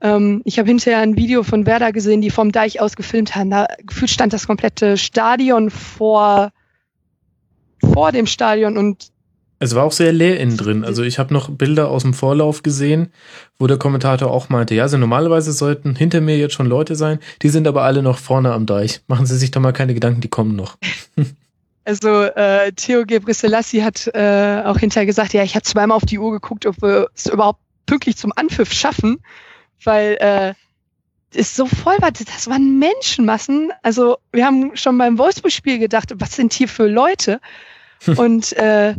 Ähm, 0.00 0.40
ich 0.46 0.58
habe 0.58 0.68
hinterher 0.68 1.00
ein 1.00 1.18
Video 1.18 1.42
von 1.42 1.66
Werder 1.66 1.92
gesehen, 1.92 2.22
die 2.22 2.30
vom 2.30 2.52
Deich 2.52 2.80
aus 2.80 2.96
gefilmt 2.96 3.36
haben. 3.36 3.50
Da 3.50 3.66
gefühlt 3.82 4.10
stand 4.10 4.32
das 4.32 4.46
komplette 4.46 4.96
Stadion 4.96 5.68
vor, 5.68 6.52
vor 7.82 8.12
dem 8.12 8.24
Stadion 8.26 8.78
und 8.78 9.12
es 9.62 9.76
war 9.76 9.84
auch 9.84 9.92
sehr 9.92 10.12
leer 10.12 10.40
innen 10.40 10.56
drin. 10.56 10.84
Also 10.84 11.04
ich 11.04 11.20
habe 11.20 11.32
noch 11.32 11.48
Bilder 11.48 11.88
aus 11.88 12.02
dem 12.02 12.14
Vorlauf 12.14 12.64
gesehen, 12.64 13.12
wo 13.60 13.68
der 13.68 13.78
Kommentator 13.78 14.28
auch 14.28 14.48
meinte, 14.48 14.74
ja, 14.74 14.82
also 14.82 14.98
normalerweise 14.98 15.52
sollten 15.52 15.94
hinter 15.94 16.20
mir 16.20 16.36
jetzt 16.36 16.54
schon 16.54 16.66
Leute 16.66 16.96
sein, 16.96 17.20
die 17.42 17.48
sind 17.48 17.68
aber 17.68 17.82
alle 17.84 18.02
noch 18.02 18.18
vorne 18.18 18.52
am 18.52 18.66
Deich. 18.66 19.02
Machen 19.06 19.24
Sie 19.24 19.38
sich 19.38 19.52
doch 19.52 19.60
mal 19.60 19.72
keine 19.72 19.94
Gedanken, 19.94 20.20
die 20.20 20.28
kommen 20.28 20.56
noch. 20.56 20.76
Also 21.84 22.22
äh, 22.22 22.70
Theo 22.70 23.04
Gebrselassie 23.04 23.82
hat 23.82 24.08
äh, 24.14 24.62
auch 24.64 24.78
hinterher 24.78 25.04
gesagt, 25.04 25.32
ja, 25.32 25.42
ich 25.42 25.56
habe 25.56 25.64
zweimal 25.64 25.96
auf 25.96 26.04
die 26.04 26.20
Uhr 26.20 26.30
geguckt, 26.30 26.64
ob 26.64 26.80
wir 26.80 27.08
es 27.12 27.26
überhaupt 27.26 27.58
pünktlich 27.86 28.16
zum 28.16 28.32
Anpfiff 28.36 28.72
schaffen, 28.72 29.18
weil 29.82 30.16
äh, 30.20 30.54
es 31.34 31.56
so 31.56 31.66
voll 31.66 31.96
war. 31.98 32.12
Das 32.12 32.48
waren 32.48 32.78
Menschenmassen. 32.78 33.72
Also 33.82 34.18
wir 34.30 34.46
haben 34.46 34.76
schon 34.76 34.96
beim 34.96 35.18
Wolfsburg-Spiel 35.18 35.80
gedacht, 35.80 36.12
was 36.18 36.36
sind 36.36 36.52
hier 36.52 36.68
für 36.68 36.86
Leute? 36.86 37.40
Und 38.16 38.52
äh, 38.52 38.94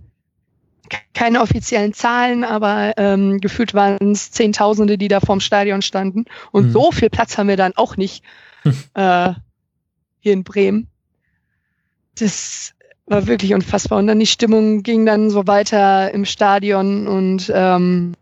keine 1.14 1.42
offiziellen 1.42 1.94
Zahlen, 1.94 2.44
aber 2.44 2.94
ähm, 2.98 3.40
gefühlt 3.40 3.74
waren 3.74 4.12
es 4.12 4.32
Zehntausende, 4.32 4.98
die 4.98 5.08
da 5.08 5.20
vorm 5.20 5.40
Stadion 5.40 5.82
standen. 5.82 6.26
Und 6.52 6.68
mhm. 6.68 6.72
so 6.72 6.92
viel 6.92 7.10
Platz 7.10 7.38
haben 7.38 7.48
wir 7.48 7.58
dann 7.58 7.74
auch 7.76 7.98
nicht 7.98 8.24
äh, 8.94 9.34
hier 10.20 10.34
in 10.34 10.44
Bremen. 10.44 10.88
Das 12.16 12.74
war 13.06 13.28
wirklich 13.28 13.54
unfassbar. 13.54 14.00
Und 14.00 14.08
dann 14.08 14.20
die 14.20 14.28
Stimmung 14.28 14.84
ging 14.84 15.06
dann 15.06 15.30
so 15.30 15.48
weiter 15.48 16.14
im 16.14 16.26
Stadion 16.26 17.08
und 17.08 17.52
ähm, 17.54 18.14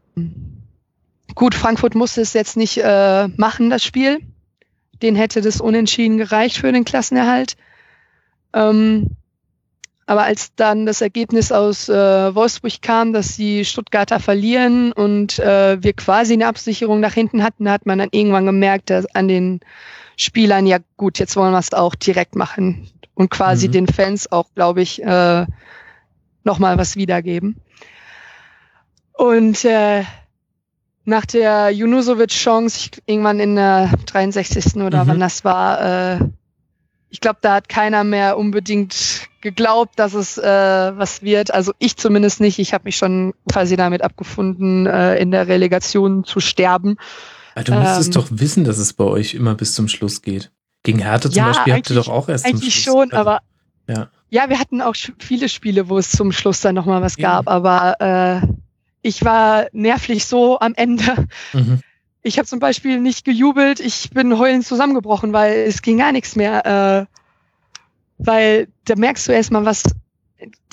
gut, 1.36 1.56
Frankfurt 1.56 1.96
musste 1.96 2.22
es 2.22 2.34
jetzt 2.34 2.58
nicht 2.58 2.78
äh, 2.78 3.28
machen, 3.28 3.70
das 3.70 3.84
Spiel. 3.84 4.20
Den 5.02 5.16
hätte 5.16 5.42
das 5.42 5.62
unentschieden 5.62 6.18
gereicht 6.18 6.58
für 6.58 6.72
den 6.72 6.86
Klassenerhalt. 6.86 7.58
Ähm, 8.54 9.18
aber 10.12 10.24
als 10.24 10.54
dann 10.56 10.86
das 10.86 11.00
Ergebnis 11.00 11.54
aus 11.54 11.88
äh, 11.88 12.36
Wolfsburg 12.36 12.82
kam, 12.82 13.14
dass 13.14 13.38
die 13.38 13.64
Stuttgarter 13.64 14.20
verlieren 14.20 14.92
und 14.92 15.40
äh, 15.40 15.82
wir 15.82 15.94
quasi 15.94 16.34
eine 16.34 16.48
Absicherung 16.48 17.00
nach 17.00 17.14
hinten 17.14 17.42
hatten, 17.42 17.72
hat 17.72 17.86
man 17.86 18.00
dann 18.00 18.10
irgendwann 18.12 18.46
gemerkt, 18.46 18.90
dass 18.90 19.06
an 19.16 19.30
den 19.30 19.62
Spielern, 20.18 20.68
ja 20.68 20.80
gut, 20.98 21.18
jetzt 21.18 21.38
wollen 21.38 21.54
wir 21.54 21.60
es 21.60 21.72
auch 21.72 21.96
direkt 21.96 22.36
machen 22.36 22.90
und 23.14 23.32
quasi 23.32 23.70
mhm. 23.70 23.72
den 23.72 23.88
Fans 23.88 24.30
auch, 24.30 24.48
glaube 24.54 24.82
ich, 24.82 25.02
äh, 25.02 25.46
nochmal 26.44 26.78
was 26.78 26.98
wiedergeben. 26.98 27.62
Und 29.14 29.64
äh, 29.64 30.04
nach 31.06 31.26
der 31.26 31.70
Junusovic-Chance, 31.70 32.90
irgendwann 33.06 33.40
in 33.40 33.56
der 33.56 33.92
63. 34.08 34.76
oder 34.76 35.06
mhm. 35.06 35.08
wann 35.08 35.20
das 35.22 35.46
war, 35.46 36.16
äh, 36.16 36.20
ich 37.10 37.22
glaube, 37.22 37.40
da 37.40 37.54
hat 37.54 37.70
keiner 37.70 38.04
mehr 38.04 38.38
unbedingt 38.38 39.31
geglaubt, 39.42 39.98
dass 39.98 40.14
es 40.14 40.38
äh, 40.38 40.44
was 40.44 41.22
wird. 41.22 41.54
Also 41.54 41.74
ich 41.80 41.98
zumindest 41.98 42.40
nicht. 42.40 42.60
Ich 42.60 42.74
habe 42.74 42.86
mich 42.86 42.98
schon 42.98 43.34
quasi 43.52 43.76
damit 43.76 44.02
abgefunden, 44.02 44.86
äh, 44.86 45.18
in 45.18 45.32
der 45.32 45.48
Relegation 45.48 46.24
zu 46.24 46.40
sterben. 46.40 46.98
Also 47.56 47.74
du 47.74 47.80
müsstest 47.80 48.10
ähm, 48.10 48.14
doch 48.14 48.28
wissen, 48.32 48.64
dass 48.64 48.78
es 48.78 48.94
bei 48.94 49.04
euch 49.04 49.34
immer 49.34 49.56
bis 49.56 49.74
zum 49.74 49.88
Schluss 49.88 50.22
geht. 50.22 50.52
Gegen 50.84 51.00
Härte 51.00 51.30
zum 51.30 51.38
ja, 51.38 51.48
Beispiel 51.48 51.74
habt 51.74 51.90
ihr 51.90 51.96
doch 51.96 52.08
auch 52.08 52.30
erst 52.30 52.46
zum 52.46 52.52
Schluss. 52.52 52.64
Eigentlich 52.64 52.84
schon, 52.84 53.12
also, 53.12 53.18
aber 53.18 53.42
ja. 53.88 54.08
ja, 54.30 54.50
wir 54.50 54.60
hatten 54.60 54.82
auch 54.82 54.96
viele 55.20 55.50
Spiele, 55.50 55.90
wo 55.90 55.98
es 55.98 56.10
zum 56.10 56.32
Schluss 56.32 56.62
dann 56.62 56.76
nochmal 56.76 57.02
was 57.02 57.18
ja. 57.18 57.30
gab, 57.30 57.48
aber 57.48 58.00
äh, 58.00 58.48
ich 59.02 59.24
war 59.24 59.68
nervlich 59.74 60.26
so 60.26 60.60
am 60.60 60.74
Ende. 60.76 61.28
Mhm. 61.54 61.82
Ich 62.24 62.38
habe 62.38 62.48
zum 62.48 62.60
Beispiel 62.60 63.00
nicht 63.00 63.26
gejubelt, 63.26 63.80
ich 63.80 64.12
bin 64.12 64.38
heulend 64.38 64.66
zusammengebrochen, 64.66 65.34
weil 65.34 65.54
es 65.68 65.82
ging 65.82 65.98
gar 65.98 66.12
nichts 66.12 66.36
mehr. 66.36 67.08
Äh, 67.10 67.21
weil 68.26 68.68
da 68.86 68.96
merkst 68.96 69.28
du 69.28 69.32
erstmal, 69.32 69.66
was 69.66 69.84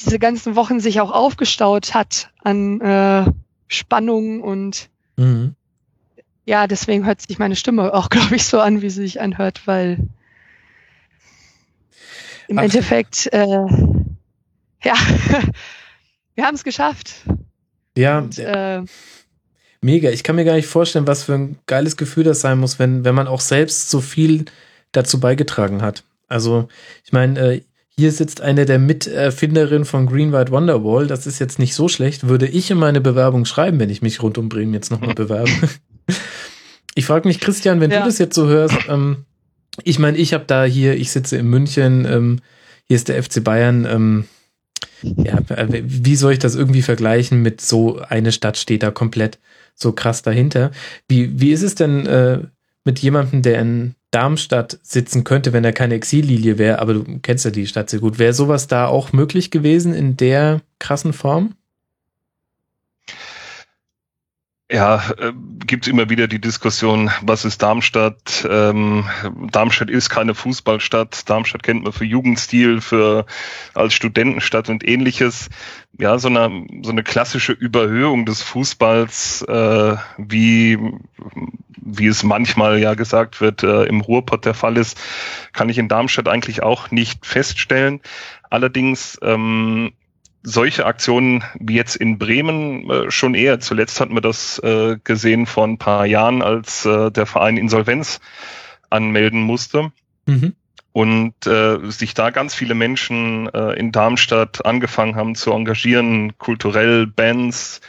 diese 0.01 0.18
ganzen 0.18 0.57
Wochen 0.57 0.80
sich 0.80 1.01
auch 1.01 1.11
aufgestaut 1.11 1.94
hat 1.94 2.30
an 2.42 2.80
äh, 2.80 3.30
Spannung 3.66 4.42
und 4.42 4.88
mhm. 5.16 5.55
ja, 6.46 6.66
deswegen 6.66 7.05
hört 7.05 7.20
sich 7.20 7.38
meine 7.38 7.57
Stimme 7.57 7.92
auch, 7.92 8.09
glaube 8.11 8.36
ich, 8.36 8.44
so 8.44 8.61
an, 8.61 8.82
wie 8.82 8.90
sie 8.90 9.03
sich 9.03 9.20
anhört, 9.20 9.62
weil 9.66 9.99
im 12.49 12.59
Ach. 12.59 12.62
Endeffekt, 12.62 13.26
äh, 13.32 13.46
ja, 14.82 14.94
wir 16.34 16.44
haben 16.44 16.55
es 16.55 16.64
geschafft. 16.64 17.26
Ja, 17.96 18.18
und, 18.18 18.38
äh, 18.38 18.82
mega. 19.82 20.11
Ich 20.11 20.22
kann 20.22 20.36
mir 20.36 20.44
gar 20.44 20.55
nicht 20.55 20.66
vorstellen, 20.66 21.07
was 21.07 21.24
für 21.24 21.34
ein 21.34 21.59
geiles 21.66 21.96
Gefühl 21.96 22.24
das 22.24 22.40
sein 22.40 22.59
muss, 22.59 22.78
wenn, 22.78 23.05
wenn 23.05 23.14
man 23.14 23.26
auch 23.26 23.40
selbst 23.40 23.90
so 23.90 24.01
viel 24.01 24.46
dazu 24.92 25.20
beigetragen 25.20 25.82
hat. 25.82 26.05
Also, 26.29 26.68
ich 27.05 27.12
meine, 27.12 27.41
äh, 27.41 27.61
hier 27.99 28.12
sitzt 28.12 28.41
eine 28.41 28.64
der 28.64 28.79
Miterfinderinnen 28.79 29.85
von 29.85 30.07
Green 30.07 30.33
White 30.33 30.53
Wonderwall. 30.53 31.09
Das 31.09 31.26
ist 31.26 31.41
jetzt 31.41 31.59
nicht 31.59 31.74
so 31.74 31.89
schlecht. 31.89 32.29
Würde 32.29 32.47
ich 32.47 32.70
in 32.70 32.79
meine 32.79 33.01
Bewerbung 33.01 33.45
schreiben, 33.45 33.81
wenn 33.81 33.91
ich 33.91 34.03
mich 34.03 34.22
rund 34.22 34.39
um 34.39 34.49
Bremen 34.49 34.72
jetzt 34.72 34.93
nochmal 34.93 35.14
bewerbe. 35.16 35.51
ich 36.95 37.07
frage 37.07 37.26
mich, 37.26 37.41
Christian, 37.41 37.81
wenn 37.81 37.91
ja. 37.91 37.99
du 38.01 38.07
das 38.07 38.18
jetzt 38.18 38.37
so 38.37 38.47
hörst, 38.47 38.76
ähm, 38.89 39.24
ich 39.83 39.99
meine, 39.99 40.16
ich 40.16 40.33
habe 40.33 40.45
da 40.47 40.64
hier, 40.64 40.97
ich 40.97 41.11
sitze 41.11 41.37
in 41.37 41.49
München, 41.49 42.05
ähm, 42.05 42.41
hier 42.87 42.97
ist 42.97 43.09
der 43.09 43.22
FC 43.22 43.43
Bayern. 43.43 43.85
Ähm, 43.85 44.24
ja, 45.03 45.39
wie 45.51 46.16
soll 46.16 46.33
ich 46.33 46.39
das 46.39 46.55
irgendwie 46.55 46.83
vergleichen 46.83 47.43
mit 47.43 47.61
so 47.61 47.99
eine 47.99 48.33
Stadt 48.33 48.57
steht 48.57 48.83
da 48.83 48.91
komplett 48.91 49.39
so 49.74 49.93
krass 49.93 50.22
dahinter? 50.22 50.70
Wie, 51.09 51.41
wie 51.41 51.53
ist 51.53 51.62
es 51.62 51.74
denn 51.74 52.07
äh, 52.07 52.43
mit 52.89 53.01
jemandem, 53.01 53.43
der 53.43 53.61
in 53.61 53.95
Darmstadt 54.12 54.78
sitzen 54.82 55.22
könnte, 55.22 55.53
wenn 55.53 55.62
er 55.62 55.74
keine 55.74 55.93
Exillilie 55.93 56.57
wäre, 56.57 56.78
aber 56.78 56.95
du 56.95 57.05
kennst 57.20 57.45
ja 57.45 57.51
die 57.51 57.66
Stadt 57.66 57.91
sehr 57.91 58.01
gut. 58.01 58.18
Wäre 58.18 58.32
sowas 58.32 58.66
da 58.66 58.86
auch 58.86 59.12
möglich 59.12 59.51
gewesen 59.51 59.93
in 59.93 60.16
der 60.16 60.62
krassen 60.78 61.12
Form? 61.12 61.53
Ja, 64.71 65.03
äh, 65.16 65.33
gibt 65.66 65.89
immer 65.89 66.11
wieder 66.11 66.29
die 66.29 66.43
Diskussion, 66.43 67.11
was 67.23 67.47
ist 67.47 67.62
Darmstadt? 67.62 68.47
Ähm, 68.51 69.09
Darmstadt 69.51 69.89
ist 69.89 70.11
keine 70.11 70.35
Fußballstadt. 70.35 71.29
Darmstadt 71.31 71.62
kennt 71.62 71.85
man 71.85 71.93
für 71.95 72.05
Jugendstil, 72.05 72.83
für 72.83 73.25
als 73.73 73.95
Studentenstadt 73.95 74.69
und 74.69 74.87
ähnliches. 74.87 75.49
Ja, 75.99 76.19
so 76.19 76.29
eine 76.29 76.66
so 76.83 76.91
eine 76.91 77.03
klassische 77.03 77.53
Überhöhung 77.53 78.27
des 78.27 78.43
Fußballs, 78.43 79.41
äh, 79.49 79.97
wie 80.19 80.79
wie 81.81 82.07
es 82.07 82.23
manchmal 82.23 82.79
ja 82.79 82.93
gesagt 82.93 83.41
wird, 83.41 83.62
äh, 83.62 83.85
im 83.85 84.03
Ruhrpott 84.03 84.45
der 84.45 84.53
Fall 84.53 84.77
ist, 84.77 85.01
kann 85.55 85.71
ich 85.71 85.79
in 85.79 85.89
Darmstadt 85.89 86.29
eigentlich 86.29 86.62
auch 86.62 86.91
nicht 86.91 87.25
feststellen. 87.25 88.01
Allerdings 88.51 89.19
ähm, 89.23 89.93
solche 90.43 90.86
Aktionen 90.86 91.45
wie 91.59 91.74
jetzt 91.74 91.97
in 91.97 92.18
Bremen 92.18 92.89
äh, 92.91 93.11
schon 93.11 93.34
eher. 93.34 93.61
Zuletzt 93.61 94.01
hatten 94.01 94.14
wir 94.14 94.20
das 94.20 94.59
äh, 94.61 94.97
gesehen 95.03 95.47
vor 95.47 95.66
ein 95.66 95.78
paar 95.78 96.07
Jahren, 96.07 96.43
als 96.43 96.84
äh, 96.84 97.11
der 97.11 97.26
Verein 97.26 97.57
Insolvenz 97.57 98.20
anmelden 98.91 99.43
musste. 99.43 99.93
Mhm. 100.26 100.55
Und 100.93 101.47
äh, 101.47 101.91
sich 101.91 102.14
da 102.14 102.30
ganz 102.30 102.55
viele 102.55 102.74
Menschen 102.74 103.49
äh, 103.55 103.74
in 103.74 103.93
Darmstadt 103.93 104.64
angefangen 104.64 105.16
haben 105.16 105.34
zu 105.34 105.53
engagieren, 105.53 106.36
kulturell, 106.39 107.07
Bands, 107.07 107.80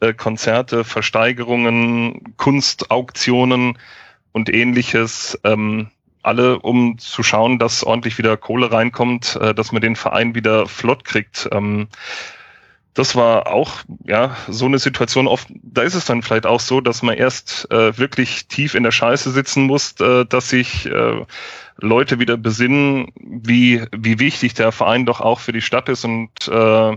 äh, 0.00 0.14
Konzerte, 0.14 0.84
Versteigerungen, 0.84 2.34
Kunstauktionen 2.36 3.76
und 4.32 4.48
ähnliches. 4.48 5.38
Ähm, 5.44 5.88
alle, 6.28 6.60
um 6.60 6.98
zu 6.98 7.22
schauen, 7.22 7.58
dass 7.58 7.82
ordentlich 7.82 8.18
wieder 8.18 8.36
Kohle 8.36 8.70
reinkommt, 8.70 9.36
äh, 9.40 9.54
dass 9.54 9.72
man 9.72 9.82
den 9.82 9.96
Verein 9.96 10.34
wieder 10.34 10.66
flott 10.66 11.04
kriegt. 11.04 11.48
Ähm, 11.50 11.88
das 12.94 13.14
war 13.14 13.46
auch 13.46 13.84
ja 14.04 14.36
so 14.48 14.66
eine 14.66 14.78
Situation 14.78 15.28
oft, 15.28 15.48
da 15.62 15.82
ist 15.82 15.94
es 15.94 16.04
dann 16.04 16.22
vielleicht 16.22 16.46
auch 16.46 16.58
so, 16.58 16.80
dass 16.80 17.02
man 17.02 17.16
erst 17.16 17.70
äh, 17.70 17.96
wirklich 17.96 18.48
tief 18.48 18.74
in 18.74 18.82
der 18.82 18.90
Scheiße 18.90 19.30
sitzen 19.30 19.64
muss, 19.64 19.94
äh, 20.00 20.24
dass 20.24 20.50
sich 20.50 20.86
äh, 20.86 21.24
Leute 21.76 22.18
wieder 22.18 22.36
besinnen, 22.36 23.12
wie, 23.14 23.82
wie 23.96 24.18
wichtig 24.18 24.54
der 24.54 24.72
Verein 24.72 25.06
doch 25.06 25.20
auch 25.20 25.38
für 25.38 25.52
die 25.52 25.60
Stadt 25.60 25.88
ist 25.88 26.04
und 26.04 26.30
äh, 26.48 26.96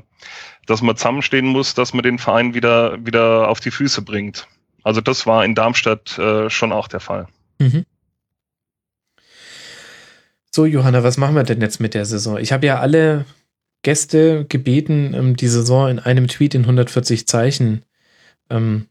dass 0.65 0.81
man 0.81 0.95
zusammenstehen 0.95 1.45
muss, 1.45 1.75
dass 1.75 1.93
man 1.93 2.03
den 2.03 2.17
Verein 2.17 2.53
wieder, 2.55 2.97
wieder 3.05 3.47
auf 3.47 3.59
die 3.59 3.71
Füße 3.71 4.01
bringt. 4.01 4.47
Also 4.83 5.01
das 5.01 5.27
war 5.27 5.45
in 5.45 5.53
Darmstadt 5.53 6.17
äh, 6.17 6.49
schon 6.49 6.71
auch 6.71 6.87
der 6.87 6.99
Fall. 6.99 7.27
Mhm. 7.59 7.85
So, 10.53 10.65
Johanna, 10.65 11.01
was 11.03 11.17
machen 11.17 11.35
wir 11.35 11.43
denn 11.43 11.61
jetzt 11.61 11.79
mit 11.79 11.93
der 11.93 12.05
Saison? 12.05 12.37
Ich 12.37 12.51
habe 12.51 12.65
ja 12.65 12.79
alle 12.79 13.25
Gäste 13.83 14.45
gebeten, 14.45 15.13
ähm, 15.13 15.35
die 15.37 15.47
Saison 15.47 15.89
in 15.89 15.99
einem 15.99 16.27
Tweet 16.27 16.55
in 16.55 16.63
140 16.63 17.25
Zeichen 17.25 17.83
ähm, 18.49 18.87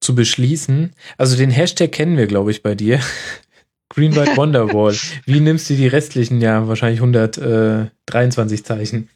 zu 0.00 0.14
beschließen. 0.14 0.94
Also 1.18 1.36
den 1.36 1.50
Hashtag 1.50 1.92
kennen 1.92 2.16
wir, 2.16 2.26
glaube 2.26 2.50
ich, 2.50 2.62
bei 2.62 2.74
dir. 2.74 3.00
Green 3.90 4.16
White 4.16 4.36
Wonderwall. 4.36 4.96
Wie 5.26 5.40
nimmst 5.40 5.68
du 5.68 5.74
die 5.74 5.88
restlichen, 5.88 6.40
ja, 6.40 6.66
wahrscheinlich 6.68 7.00
123 7.00 8.64
Zeichen? 8.64 9.10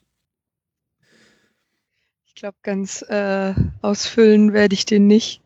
Ich 2.26 2.34
glaube, 2.34 2.56
ganz 2.62 3.02
äh, 3.08 3.54
ausfüllen 3.80 4.52
werde 4.52 4.74
ich 4.74 4.84
den 4.84 5.06
nicht. 5.06 5.41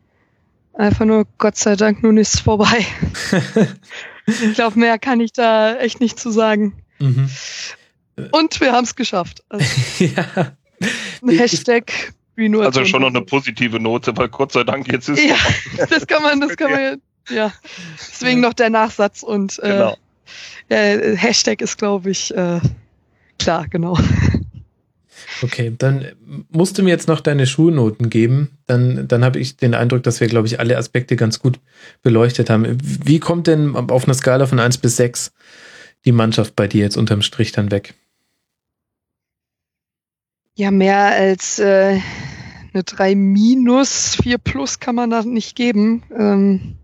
Einfach 0.77 1.07
nur, 1.07 1.27
Gott 1.39 1.57
sei 1.57 1.75
Dank, 1.75 2.03
nun 2.03 2.19
ist 2.19 2.35
es 2.35 2.41
vorbei. 2.41 2.85
ich 4.27 4.55
glaube, 4.55 4.79
mehr 4.79 4.99
kann 4.99 5.21
ich 5.21 5.33
da 5.33 5.77
echt 5.77 6.01
nicht 6.01 6.21
zu 6.21 6.31
sagen. 6.31 6.75
Mhm. 6.99 7.31
Und 8.31 8.61
wir 8.61 8.73
haben 8.73 8.85
es 8.85 8.95
geschafft. 8.95 9.43
Also, 9.49 9.67
ja. 10.05 10.53
Hashtag 11.27 12.13
Green 12.37 12.55
Also 12.61 12.85
schon 12.85 13.01
noch 13.01 13.09
eine 13.09 13.23
positive 13.23 13.81
Note, 13.81 14.15
weil 14.17 14.29
Gott 14.29 14.53
sei 14.53 14.65
Dank 14.65 14.93
jetzt 14.93 15.09
ist. 15.09 15.23
Ja, 15.23 15.37
das 15.89 16.07
kann 16.07 16.23
man, 16.23 16.41
das 16.41 16.57
kann 16.57 16.71
man 16.71 17.01
ja. 17.31 17.53
Deswegen 17.99 18.41
noch 18.41 18.53
der 18.53 18.71
Nachsatz 18.71 19.23
und 19.23 19.59
äh, 19.61 19.69
genau. 19.69 19.97
äh, 20.69 21.17
Hashtag 21.17 21.63
ist, 21.63 21.79
glaube 21.79 22.11
ich, 22.11 22.35
äh, 22.35 22.61
klar, 23.39 23.67
genau. 23.69 23.99
Okay, 25.43 25.73
dann 25.77 26.07
musst 26.51 26.79
du 26.79 26.83
mir 26.83 26.91
jetzt 26.91 27.09
noch 27.09 27.21
deine 27.21 27.47
Schulnoten 27.47 28.11
geben. 28.11 28.59
Dann, 28.67 29.09
dann 29.09 29.25
habe 29.25 29.39
ich 29.39 29.57
den 29.57 29.75
Eindruck, 29.75 30.03
dass 30.03 30.21
wir, 30.21 30.29
glaube 30.29 30.47
ich, 30.47 30.61
alle 30.61 30.77
Aspekte 30.77 31.17
ganz 31.17 31.39
gut 31.39 31.59
beleuchtet 32.03 32.51
haben. 32.51 32.79
Wie 32.83 33.21
kommt 33.21 33.47
denn 33.47 33.75
auf 33.77 34.05
einer 34.05 34.15
Skala 34.15 34.47
von 34.47 34.61
1 34.61 34.79
bis 34.79 34.97
6 34.97 35.33
die 36.05 36.13
Mannschaft 36.13 36.57
bei 36.57 36.69
dir 36.69 36.83
jetzt 36.83 36.97
unterm 36.97 37.23
Strich 37.23 37.53
dann 37.53 37.71
weg? 37.71 37.95
Ja, 40.55 40.71
mehr 40.71 40.99
als 40.99 41.59
äh, 41.59 42.01
eine 42.73 42.83
3 42.85 43.15
minus, 43.15 44.17
4 44.23 44.39
plus 44.39 44.81
kann 44.81 44.95
man 44.95 45.11
da 45.11 45.23
nicht 45.23 45.57
geben. 45.57 46.03
Ähm, 46.17 46.77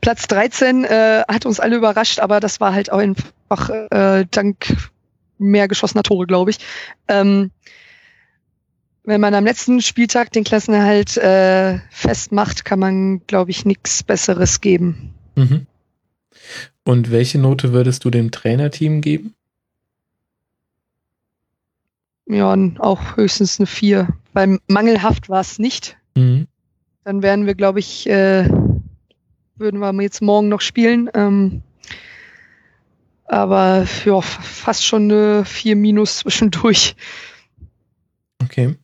Platz 0.00 0.26
13 0.28 0.84
äh, 0.84 1.22
hat 1.26 1.46
uns 1.46 1.60
alle 1.60 1.76
überrascht, 1.76 2.20
aber 2.20 2.38
das 2.38 2.60
war 2.60 2.74
halt 2.74 2.92
auch 2.92 2.98
einfach 2.98 3.70
äh, 3.90 4.26
dank 4.30 4.76
mehr 5.38 5.68
geschossener 5.68 6.02
Tore, 6.02 6.26
glaube 6.26 6.50
ich. 6.50 6.58
Ähm, 7.08 7.50
wenn 9.04 9.20
man 9.20 9.34
am 9.34 9.44
letzten 9.44 9.82
Spieltag 9.82 10.32
den 10.32 10.44
Klassenerhalt 10.44 11.16
äh, 11.18 11.78
festmacht, 11.90 12.64
kann 12.64 12.78
man, 12.78 13.20
glaube 13.26 13.50
ich, 13.50 13.64
nichts 13.66 14.02
Besseres 14.02 14.60
geben. 14.60 15.14
Mhm. 15.36 15.66
Und 16.84 17.10
welche 17.10 17.38
Note 17.38 17.72
würdest 17.72 18.04
du 18.04 18.10
dem 18.10 18.30
Trainerteam 18.30 19.00
geben? 19.00 19.34
Ja, 22.26 22.56
auch 22.78 23.16
höchstens 23.16 23.58
eine 23.58 23.66
4. 23.66 24.08
Weil 24.32 24.58
mangelhaft 24.66 25.28
war 25.28 25.40
es 25.40 25.58
nicht. 25.58 25.96
Mhm. 26.14 26.46
Dann 27.04 27.22
wären 27.22 27.46
wir, 27.46 27.54
glaube 27.54 27.80
ich, 27.80 28.08
äh, 28.08 28.48
würden 29.56 29.80
wir 29.80 29.92
jetzt 30.02 30.22
morgen 30.22 30.48
noch 30.48 30.62
spielen. 30.62 31.10
Ähm, 31.14 31.62
aber 33.24 33.86
ja, 34.04 34.20
fast 34.20 34.84
schon 34.84 35.10
eine 35.10 35.44
4 35.44 35.76
Minus 35.76 36.18
zwischendurch. 36.18 36.96
Okay. 38.42 38.76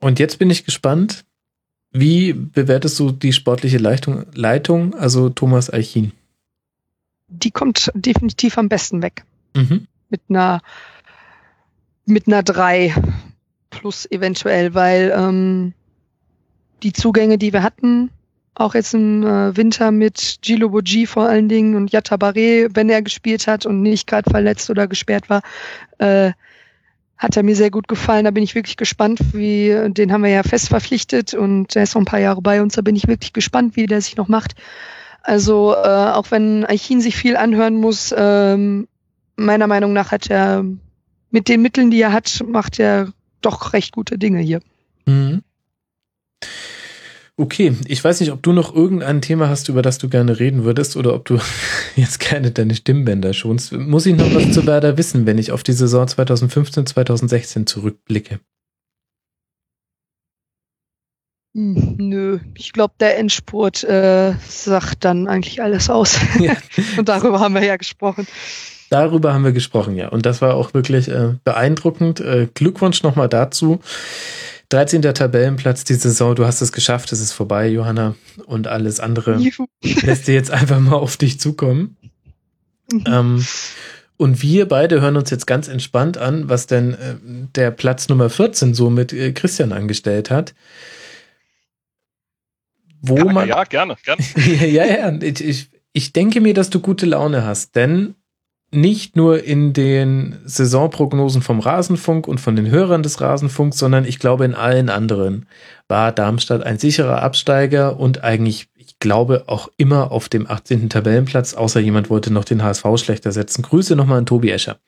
Und 0.00 0.18
jetzt 0.18 0.38
bin 0.38 0.50
ich 0.50 0.64
gespannt, 0.64 1.24
wie 1.90 2.32
bewertest 2.32 2.98
du 2.98 3.12
die 3.12 3.32
sportliche 3.32 3.78
Leitung, 3.78 4.26
Leitung 4.34 4.94
also 4.94 5.28
Thomas 5.28 5.72
Eichin? 5.72 6.12
Die 7.28 7.50
kommt 7.50 7.90
definitiv 7.94 8.58
am 8.58 8.68
besten 8.68 9.02
weg. 9.02 9.24
Mhm. 9.54 9.86
Mit 10.08 10.22
einer 10.28 10.60
mit 12.04 12.26
einer 12.26 12.42
3 12.42 12.94
plus 13.70 14.10
eventuell, 14.10 14.74
weil 14.74 15.12
ähm, 15.16 15.72
die 16.82 16.92
Zugänge, 16.92 17.38
die 17.38 17.52
wir 17.52 17.62
hatten, 17.62 18.10
auch 18.54 18.74
jetzt 18.74 18.94
im 18.94 19.22
äh, 19.22 19.56
Winter 19.56 19.90
mit 19.90 20.38
Gilo 20.42 20.70
Boji 20.70 21.06
vor 21.06 21.28
allen 21.28 21.48
Dingen 21.48 21.74
und 21.74 21.92
Yatabare, 21.92 22.68
wenn 22.74 22.90
er 22.90 23.02
gespielt 23.02 23.46
hat 23.46 23.64
und 23.64 23.82
nicht 23.82 24.06
gerade 24.06 24.30
verletzt 24.30 24.68
oder 24.70 24.86
gesperrt 24.86 25.30
war, 25.30 25.42
äh, 25.98 26.32
hat 27.16 27.36
er 27.36 27.44
mir 27.44 27.56
sehr 27.56 27.70
gut 27.70 27.88
gefallen. 27.88 28.24
Da 28.24 28.30
bin 28.30 28.42
ich 28.42 28.54
wirklich 28.54 28.76
gespannt, 28.76 29.20
wie, 29.32 29.74
den 29.88 30.12
haben 30.12 30.24
wir 30.24 30.30
ja 30.30 30.42
fest 30.42 30.68
verpflichtet 30.68 31.34
und 31.34 31.74
der 31.74 31.84
ist 31.84 31.94
noch 31.94 32.02
ein 32.02 32.06
paar 32.06 32.18
Jahre 32.18 32.42
bei 32.42 32.60
uns. 32.60 32.74
Da 32.74 32.82
bin 32.82 32.96
ich 32.96 33.06
wirklich 33.06 33.32
gespannt, 33.32 33.76
wie 33.76 33.86
der 33.86 34.00
sich 34.00 34.16
noch 34.16 34.28
macht. 34.28 34.54
Also 35.22 35.72
äh, 35.72 35.76
auch 35.76 36.30
wenn 36.30 36.66
Eichin 36.66 37.00
sich 37.00 37.16
viel 37.16 37.36
anhören 37.36 37.76
muss, 37.76 38.12
ähm, 38.16 38.88
meiner 39.36 39.68
Meinung 39.68 39.92
nach 39.92 40.10
hat 40.10 40.28
er 40.30 40.64
mit 41.30 41.48
den 41.48 41.62
Mitteln, 41.62 41.90
die 41.90 42.00
er 42.00 42.12
hat, 42.12 42.42
macht 42.46 42.78
er 42.80 43.12
doch 43.40 43.72
recht 43.72 43.92
gute 43.92 44.18
Dinge 44.18 44.40
hier. 44.40 44.60
Mhm. 45.06 45.42
Okay, 47.42 47.74
ich 47.88 48.04
weiß 48.04 48.20
nicht, 48.20 48.30
ob 48.30 48.40
du 48.40 48.52
noch 48.52 48.72
irgendein 48.72 49.20
Thema 49.20 49.48
hast, 49.48 49.68
über 49.68 49.82
das 49.82 49.98
du 49.98 50.08
gerne 50.08 50.38
reden 50.38 50.62
würdest 50.62 50.96
oder 50.96 51.12
ob 51.12 51.24
du 51.24 51.40
jetzt 51.96 52.20
gerne 52.20 52.52
deine 52.52 52.76
Stimmbänder 52.76 53.32
schonst. 53.32 53.72
Muss 53.72 54.06
ich 54.06 54.14
noch 54.14 54.32
was 54.32 54.52
zu 54.52 54.64
Werder 54.64 54.96
wissen, 54.96 55.26
wenn 55.26 55.38
ich 55.38 55.50
auf 55.50 55.64
die 55.64 55.72
Saison 55.72 56.06
2015, 56.06 56.86
2016 56.86 57.66
zurückblicke? 57.66 58.38
Hm, 61.56 61.96
nö, 61.98 62.38
ich 62.56 62.72
glaube, 62.72 62.94
der 63.00 63.18
Endspurt 63.18 63.82
äh, 63.82 64.34
sagt 64.46 65.04
dann 65.04 65.26
eigentlich 65.26 65.60
alles 65.60 65.90
aus. 65.90 66.20
Ja. 66.38 66.56
Und 66.96 67.08
darüber 67.08 67.40
haben 67.40 67.54
wir 67.54 67.64
ja 67.64 67.76
gesprochen. 67.76 68.28
Darüber 68.88 69.34
haben 69.34 69.42
wir 69.42 69.52
gesprochen, 69.52 69.96
ja. 69.96 70.10
Und 70.10 70.26
das 70.26 70.42
war 70.42 70.54
auch 70.54 70.74
wirklich 70.74 71.08
äh, 71.08 71.34
beeindruckend. 71.42 72.20
Äh, 72.20 72.46
Glückwunsch 72.54 73.02
nochmal 73.02 73.28
dazu. 73.28 73.80
13. 74.72 75.02
Tabellenplatz 75.02 75.84
die 75.84 75.94
Saison, 75.94 76.34
du 76.34 76.46
hast 76.46 76.62
es 76.62 76.72
geschafft, 76.72 77.12
es 77.12 77.20
ist 77.20 77.32
vorbei, 77.32 77.68
Johanna. 77.68 78.14
Und 78.46 78.68
alles 78.68 79.00
andere 79.00 79.36
Juhu. 79.36 79.66
lässt 80.02 80.28
dir 80.28 80.34
jetzt 80.34 80.50
einfach 80.50 80.80
mal 80.80 80.96
auf 80.96 81.16
dich 81.16 81.38
zukommen. 81.38 81.96
Mhm. 82.90 83.04
Ähm, 83.06 83.46
und 84.16 84.40
wir 84.40 84.68
beide 84.68 85.00
hören 85.00 85.16
uns 85.16 85.30
jetzt 85.30 85.46
ganz 85.46 85.68
entspannt 85.68 86.16
an, 86.16 86.48
was 86.48 86.66
denn 86.66 86.94
äh, 86.94 87.16
der 87.54 87.70
Platz 87.70 88.08
Nummer 88.08 88.30
14 88.30 88.72
so 88.72 88.88
mit 88.88 89.12
äh, 89.12 89.32
Christian 89.32 89.72
angestellt 89.72 90.30
hat. 90.30 90.54
Wo 93.00 93.16
ja, 93.16 93.24
man. 93.24 93.48
Ja, 93.48 93.64
gerne, 93.64 93.96
gerne. 94.04 94.22
ja, 94.66 94.84
ja, 94.84 95.12
ich, 95.20 95.44
ich, 95.44 95.70
ich 95.92 96.12
denke 96.12 96.40
mir, 96.40 96.54
dass 96.54 96.70
du 96.70 96.80
gute 96.80 97.04
Laune 97.04 97.44
hast, 97.44 97.74
denn 97.74 98.14
nicht 98.74 99.16
nur 99.16 99.44
in 99.44 99.72
den 99.74 100.38
Saisonprognosen 100.44 101.42
vom 101.42 101.60
Rasenfunk 101.60 102.26
und 102.26 102.40
von 102.40 102.56
den 102.56 102.70
Hörern 102.70 103.02
des 103.02 103.20
Rasenfunks, 103.20 103.78
sondern 103.78 104.04
ich 104.06 104.18
glaube 104.18 104.44
in 104.44 104.54
allen 104.54 104.88
anderen 104.88 105.46
war 105.88 106.10
Darmstadt 106.10 106.64
ein 106.64 106.78
sicherer 106.78 107.22
Absteiger 107.22 108.00
und 108.00 108.24
eigentlich, 108.24 108.68
ich 108.76 108.98
glaube, 108.98 109.44
auch 109.46 109.68
immer 109.76 110.10
auf 110.10 110.30
dem 110.30 110.50
18. 110.50 110.88
Tabellenplatz, 110.88 111.52
außer 111.52 111.80
jemand 111.80 112.08
wollte 112.08 112.32
noch 112.32 112.44
den 112.44 112.62
HSV 112.62 112.86
schlechter 112.96 113.30
setzen. 113.30 113.62
Grüße 113.62 113.94
nochmal 113.94 114.18
an 114.18 114.26
Tobi 114.26 114.50
Escher. 114.50 114.78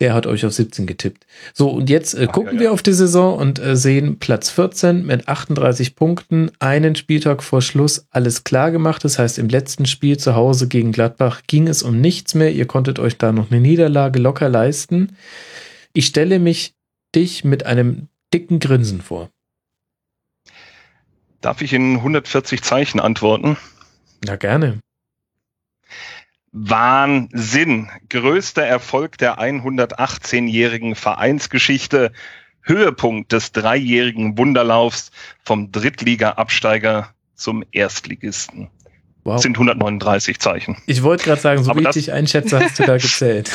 Der 0.00 0.14
hat 0.14 0.26
euch 0.26 0.46
auf 0.46 0.52
17 0.52 0.86
getippt. 0.86 1.26
So, 1.52 1.70
und 1.70 1.90
jetzt 1.90 2.14
äh, 2.14 2.26
gucken 2.26 2.54
ja, 2.54 2.54
ja. 2.54 2.60
wir 2.60 2.72
auf 2.72 2.82
die 2.82 2.92
Saison 2.92 3.36
und 3.36 3.58
äh, 3.58 3.74
sehen 3.74 4.18
Platz 4.18 4.48
14 4.50 5.04
mit 5.04 5.26
38 5.26 5.96
Punkten, 5.96 6.52
einen 6.60 6.94
Spieltag 6.94 7.42
vor 7.42 7.62
Schluss, 7.62 8.06
alles 8.10 8.44
klar 8.44 8.70
gemacht. 8.70 9.04
Das 9.04 9.18
heißt, 9.18 9.38
im 9.38 9.48
letzten 9.48 9.86
Spiel 9.86 10.16
zu 10.16 10.36
Hause 10.36 10.68
gegen 10.68 10.92
Gladbach 10.92 11.42
ging 11.46 11.66
es 11.66 11.82
um 11.82 12.00
nichts 12.00 12.34
mehr. 12.34 12.52
Ihr 12.52 12.66
konntet 12.66 12.98
euch 13.00 13.18
da 13.18 13.32
noch 13.32 13.50
eine 13.50 13.60
Niederlage 13.60 14.20
locker 14.20 14.48
leisten. 14.48 15.16
Ich 15.92 16.06
stelle 16.06 16.38
mich 16.38 16.74
dich 17.14 17.44
mit 17.44 17.66
einem 17.66 18.08
dicken 18.32 18.60
Grinsen 18.60 19.00
vor. 19.00 19.30
Darf 21.40 21.60
ich 21.60 21.72
in 21.72 21.96
140 21.96 22.62
Zeichen 22.62 23.00
antworten? 23.00 23.56
Na 24.24 24.36
gerne. 24.36 24.80
Wahnsinn. 26.60 27.88
Größter 28.08 28.62
Erfolg 28.62 29.18
der 29.18 29.38
118-jährigen 29.38 30.94
Vereinsgeschichte. 30.94 32.12
Höhepunkt 32.62 33.32
des 33.32 33.52
dreijährigen 33.52 34.36
Wunderlaufs 34.36 35.10
vom 35.42 35.72
Drittliga-Absteiger 35.72 37.10
zum 37.34 37.64
Erstligisten. 37.70 38.68
Wow. 39.24 39.36
Das 39.36 39.42
sind 39.42 39.56
139 39.56 40.38
Zeichen. 40.38 40.76
Ich 40.86 41.02
wollte 41.02 41.24
gerade 41.24 41.40
sagen, 41.40 41.62
so 41.62 41.70
Aber 41.70 41.80
wie 41.80 41.84
ich 41.84 41.90
dich 41.90 42.12
einschätze, 42.12 42.58
hast 42.60 42.78
du 42.78 42.84
da 42.84 42.96
gezählt. 42.96 43.50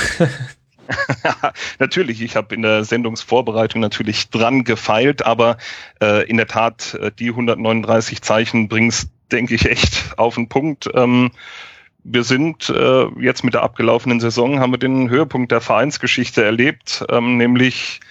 natürlich, 1.80 2.22
ich 2.22 2.36
habe 2.36 2.56
in 2.56 2.62
der 2.62 2.84
Sendungsvorbereitung 2.84 3.82
natürlich 3.82 4.30
dran 4.30 4.64
gefeilt, 4.64 5.26
aber 5.26 5.58
äh, 6.02 6.28
in 6.28 6.38
der 6.38 6.48
Tat, 6.48 6.96
äh, 6.96 7.12
die 7.18 7.30
139 7.30 8.22
Zeichen 8.22 8.68
bringst, 8.68 9.10
denke 9.32 9.56
ich, 9.56 9.66
echt 9.66 10.18
auf 10.18 10.36
den 10.36 10.50
Punkt. 10.50 10.90
Ähm, 10.94 11.32
wir 12.04 12.24
sind 12.24 12.70
äh, 12.70 13.06
jetzt 13.20 13.44
mit 13.44 13.54
der 13.54 13.64
abgelaufenen 13.64 14.20
Saison, 14.20 14.60
haben 14.60 14.72
wir 14.74 14.78
den 14.78 15.10
Höhepunkt 15.10 15.52
der 15.52 15.62
Vereinsgeschichte 15.62 16.44
erlebt, 16.44 17.06
ähm, 17.10 17.38
nämlich 17.38 18.02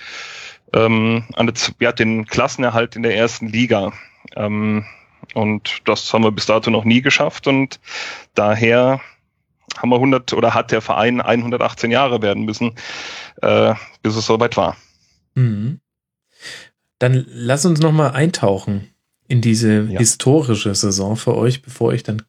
ähm, 0.73 1.25
eine, 1.35 1.53
ja, 1.81 1.93
den 1.93 2.27
Klassenerhalt 2.27 2.97
in 2.97 3.03
der 3.03 3.17
ersten 3.17 3.49
Liga. 3.49 3.93
Ähm, 4.37 4.85
und 5.35 5.81
das 5.85 6.13
haben 6.13 6.25
wir 6.25 6.33
bis 6.33 6.47
dato 6.47 6.71
noch 6.71 6.85
nie 6.85 7.03
geschafft 7.03 7.47
und 7.47 7.81
daher 8.35 9.01
haben 9.79 9.91
wir 9.91 9.97
100 9.97 10.33
oder 10.33 10.55
hat 10.55 10.71
der 10.71 10.81
Verein 10.81 11.21
118 11.21 11.91
Jahre 11.91 12.23
werden 12.23 12.45
müssen, 12.45 12.75
äh, 13.41 13.75
bis 14.03 14.17
es 14.17 14.27
soweit 14.27 14.57
war. 14.57 14.77
Mhm. 15.35 15.81
Dann 16.99 17.25
lass 17.29 17.65
uns 17.65 17.81
noch 17.81 17.93
mal 17.93 18.11
eintauchen 18.11 18.89
in 19.29 19.41
diese 19.41 19.85
ja. 19.85 19.99
historische 19.99 20.75
Saison 20.75 21.17
für 21.17 21.37
euch, 21.37 21.63
bevor 21.63 21.93
ich 21.93 22.03
dann 22.03 22.23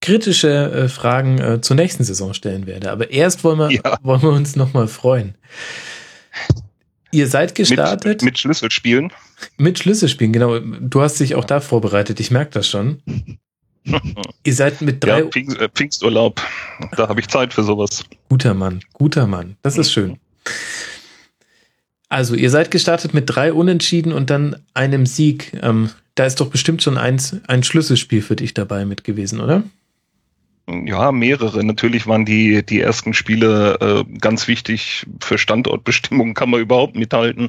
kritische 0.00 0.70
äh, 0.70 0.88
Fragen 0.88 1.38
äh, 1.38 1.60
zur 1.60 1.76
nächsten 1.76 2.04
Saison 2.04 2.34
stellen 2.34 2.66
werde. 2.66 2.90
Aber 2.90 3.10
erst 3.10 3.44
wollen 3.44 3.58
wir, 3.58 3.70
ja. 3.70 3.98
wollen 4.02 4.22
wir 4.22 4.30
uns 4.30 4.56
noch 4.56 4.72
mal 4.72 4.88
freuen. 4.88 5.34
Ihr 7.10 7.26
seid 7.26 7.54
gestartet. 7.54 8.04
Mit, 8.04 8.22
mit 8.22 8.38
Schlüsselspielen. 8.38 9.12
Mit 9.56 9.78
Schlüsselspielen, 9.78 10.32
genau. 10.32 10.58
Du 10.58 11.00
hast 11.00 11.20
dich 11.20 11.34
auch 11.34 11.44
da 11.44 11.60
vorbereitet, 11.60 12.20
ich 12.20 12.30
merke 12.30 12.52
das 12.52 12.68
schon. 12.68 13.02
Ihr 14.44 14.54
seid 14.54 14.82
mit 14.82 15.02
drei. 15.02 15.20
Ja, 15.20 15.26
Pfingst, 15.26 15.56
äh, 15.58 15.68
Pfingsturlaub. 15.68 16.42
Da 16.96 17.08
habe 17.08 17.20
ich 17.20 17.28
Zeit 17.28 17.54
für 17.54 17.62
sowas. 17.62 18.04
Guter 18.28 18.52
Mann, 18.52 18.80
guter 18.92 19.26
Mann. 19.26 19.56
Das 19.62 19.78
ist 19.78 19.92
schön. 19.92 20.18
Also, 22.10 22.34
ihr 22.34 22.50
seid 22.50 22.70
gestartet 22.70 23.14
mit 23.14 23.24
drei 23.26 23.52
Unentschieden 23.52 24.12
und 24.12 24.30
dann 24.30 24.56
einem 24.74 25.06
Sieg. 25.06 25.52
Ähm, 25.62 25.90
da 26.14 26.26
ist 26.26 26.40
doch 26.40 26.48
bestimmt 26.48 26.82
schon 26.82 26.98
eins, 26.98 27.36
ein 27.46 27.62
Schlüsselspiel 27.62 28.22
für 28.22 28.36
dich 28.36 28.52
dabei 28.52 28.84
mit 28.84 29.04
gewesen, 29.04 29.40
oder? 29.40 29.62
Ja, 30.68 31.12
mehrere. 31.12 31.64
Natürlich 31.64 32.06
waren 32.06 32.26
die, 32.26 32.64
die 32.64 32.80
ersten 32.80 33.14
Spiele 33.14 33.78
äh, 33.80 34.18
ganz 34.18 34.48
wichtig 34.48 35.06
für 35.20 35.38
Standortbestimmung, 35.38 36.34
kann 36.34 36.50
man 36.50 36.60
überhaupt 36.60 36.94
mithalten. 36.94 37.48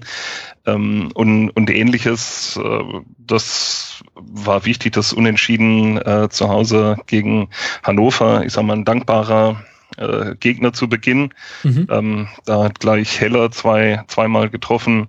Ähm, 0.65 1.11
und, 1.13 1.49
und 1.49 1.69
ähnliches, 1.69 2.57
äh, 2.63 2.83
das 3.17 4.03
war 4.15 4.65
wichtig, 4.65 4.93
das 4.93 5.11
Unentschieden 5.11 5.97
äh, 5.97 6.29
zu 6.29 6.47
Hause 6.47 6.97
gegen 7.07 7.49
Hannover. 7.83 8.45
Ich 8.45 8.53
sag 8.53 8.63
mal, 8.63 8.77
ein 8.77 8.85
dankbarer 8.85 9.65
äh, 9.97 10.35
Gegner 10.39 10.71
zu 10.71 10.87
Beginn. 10.87 11.33
Mhm. 11.63 11.87
Ähm, 11.89 12.27
da 12.45 12.63
hat 12.63 12.79
gleich 12.79 13.19
Heller 13.19 13.51
zwei, 13.51 14.03
zweimal 14.07 14.49
getroffen. 14.49 15.07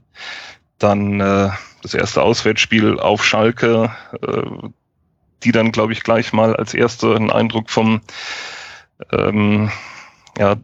Dann 0.78 1.20
äh, 1.20 1.50
das 1.82 1.94
erste 1.94 2.22
Auswärtsspiel 2.22 2.98
auf 2.98 3.24
Schalke, 3.24 3.92
äh, 4.20 4.68
die 5.42 5.52
dann, 5.52 5.72
glaube 5.72 5.92
ich, 5.92 6.02
gleich 6.02 6.32
mal 6.32 6.54
als 6.56 6.74
erste 6.74 7.14
einen 7.14 7.30
Eindruck 7.30 7.70
vom, 7.70 8.00
ähm, 9.12 9.70
ja, 10.38 10.56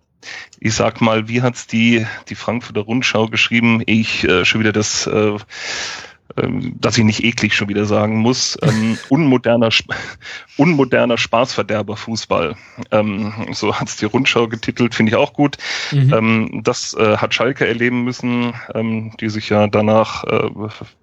ich 0.59 0.75
sag 0.75 1.01
mal, 1.01 1.29
wie 1.29 1.43
hat's 1.43 1.67
die, 1.67 2.07
die 2.29 2.35
Frankfurter 2.35 2.81
Rundschau 2.81 3.29
geschrieben? 3.29 3.83
Ich 3.87 4.25
äh, 4.25 4.45
schon 4.45 4.61
wieder 4.61 4.73
das 4.73 5.07
äh, 5.07 5.37
ähm, 6.37 6.75
dass 6.81 6.99
ich 6.99 7.05
nicht 7.05 7.25
eklig 7.25 7.55
schon 7.55 7.69
wieder 7.69 7.87
sagen 7.87 8.17
muss, 8.17 8.59
ähm, 8.63 8.99
unmoderner, 9.09 9.71
unmoderner 10.57 11.17
Spaßverderber 11.17 11.97
Fußball. 11.97 12.57
Ähm, 12.91 13.33
so 13.53 13.75
hat's 13.75 13.97
die 13.97 14.07
Rundschau 14.07 14.49
getitelt, 14.49 14.95
finde 14.95 15.11
ich 15.11 15.17
auch 15.17 15.33
gut. 15.33 15.57
Mhm. 15.93 16.13
Ähm, 16.13 16.61
das 16.65 16.95
äh, 16.95 17.17
hat 17.17 17.33
Schalke 17.33 17.67
erleben 17.67 18.05
müssen, 18.05 18.55
ähm, 18.75 19.13
die 19.21 19.31
sich 19.31 19.49
ja 19.49 19.67
danach 19.67 20.25
äh, 20.25 20.51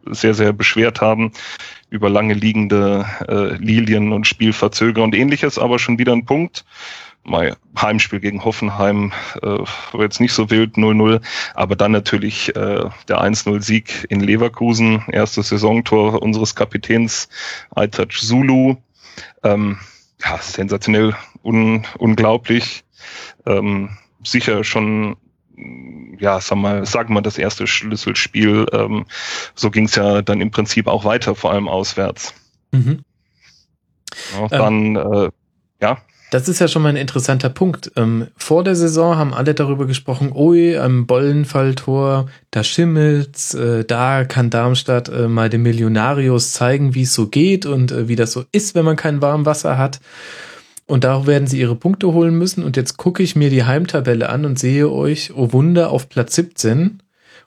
sehr, 0.07 0.33
sehr 0.33 0.53
beschwert 0.53 1.01
haben 1.01 1.31
über 1.93 2.09
lange 2.09 2.33
liegende 2.33 3.05
äh, 3.27 3.55
Lilien 3.57 4.11
und 4.11 4.25
Spielverzöger 4.25 5.03
und 5.03 5.15
ähnliches, 5.15 5.59
aber 5.59 5.79
schon 5.79 5.99
wieder 5.99 6.11
ein 6.11 6.25
Punkt 6.25 6.65
mein 7.23 7.55
Heimspiel 7.79 8.19
gegen 8.19 8.43
Hoffenheim 8.43 9.11
äh, 9.41 9.47
war 9.47 10.01
jetzt 10.01 10.19
nicht 10.19 10.33
so 10.33 10.49
wild, 10.49 10.75
0-0, 10.75 11.21
aber 11.53 11.75
dann 11.75 11.91
natürlich 11.91 12.49
äh, 12.55 12.83
der 13.07 13.21
1-0-Sieg 13.21 14.07
in 14.09 14.19
Leverkusen, 14.19 15.03
erstes 15.07 15.49
Saisontor 15.49 16.21
unseres 16.21 16.55
Kapitäns 16.55 17.29
Aitaj 17.71 18.09
Zulu. 18.09 18.75
Ähm, 19.43 19.77
ja, 20.23 20.37
sensationell, 20.37 21.15
un 21.43 21.85
unglaublich. 21.97 22.83
Ähm, 23.45 23.97
sicher 24.23 24.63
schon, 24.63 25.15
ja, 26.19 26.39
sag 26.39 26.57
mal, 26.57 26.85
sagen 26.85 27.13
wir 27.13 27.21
das 27.21 27.37
erste 27.37 27.67
Schlüsselspiel. 27.67 28.65
Ähm, 28.71 29.05
so 29.55 29.71
ging 29.71 29.85
es 29.85 29.95
ja 29.95 30.21
dann 30.21 30.41
im 30.41 30.51
Prinzip 30.51 30.87
auch 30.87 31.05
weiter, 31.05 31.35
vor 31.35 31.51
allem 31.51 31.67
auswärts. 31.67 32.33
Mhm. 32.71 32.99
Ja, 34.39 34.47
dann, 34.47 34.95
ähm, 34.95 34.97
äh, 34.97 35.29
ja. 35.81 35.97
Das 36.31 36.49
ist 36.49 36.59
ja 36.59 36.67
schon 36.67 36.81
mal 36.81 36.89
ein 36.89 36.95
interessanter 36.95 37.49
Punkt. 37.49 37.91
Ähm, 37.95 38.27
vor 38.35 38.63
der 38.63 38.75
Saison 38.75 39.17
haben 39.17 39.35
alle 39.35 39.53
darüber 39.53 39.85
gesprochen, 39.85 40.31
ui, 40.33 40.75
am 40.77 41.05
Bollenfalltor, 41.05 42.27
da 42.49 42.63
schimmelt's, 42.63 43.53
äh, 43.53 43.85
da 43.85 44.23
kann 44.25 44.49
Darmstadt 44.49 45.09
äh, 45.09 45.27
mal 45.27 45.49
dem 45.49 45.61
Millionarius 45.61 46.53
zeigen, 46.53 46.95
wie 46.95 47.03
es 47.03 47.13
so 47.13 47.27
geht 47.27 47.67
und 47.67 47.91
äh, 47.91 48.07
wie 48.07 48.15
das 48.15 48.31
so 48.31 48.45
ist, 48.51 48.73
wenn 48.73 48.85
man 48.85 48.95
kein 48.95 49.21
warmes 49.21 49.45
Wasser 49.45 49.77
hat. 49.77 49.99
Und 50.85 51.03
da 51.03 51.25
werden 51.25 51.47
sie 51.47 51.59
ihre 51.59 51.75
Punkte 51.75 52.13
holen 52.13 52.37
müssen. 52.37 52.63
Und 52.63 52.75
jetzt 52.75 52.97
gucke 52.97 53.23
ich 53.23 53.35
mir 53.35 53.49
die 53.49 53.63
Heimtabelle 53.63 54.29
an 54.29 54.45
und 54.45 54.59
sehe 54.59 54.89
euch, 54.89 55.33
oh 55.33 55.53
Wunder, 55.53 55.91
auf 55.91 56.09
Platz 56.09 56.35
17. 56.35 57.01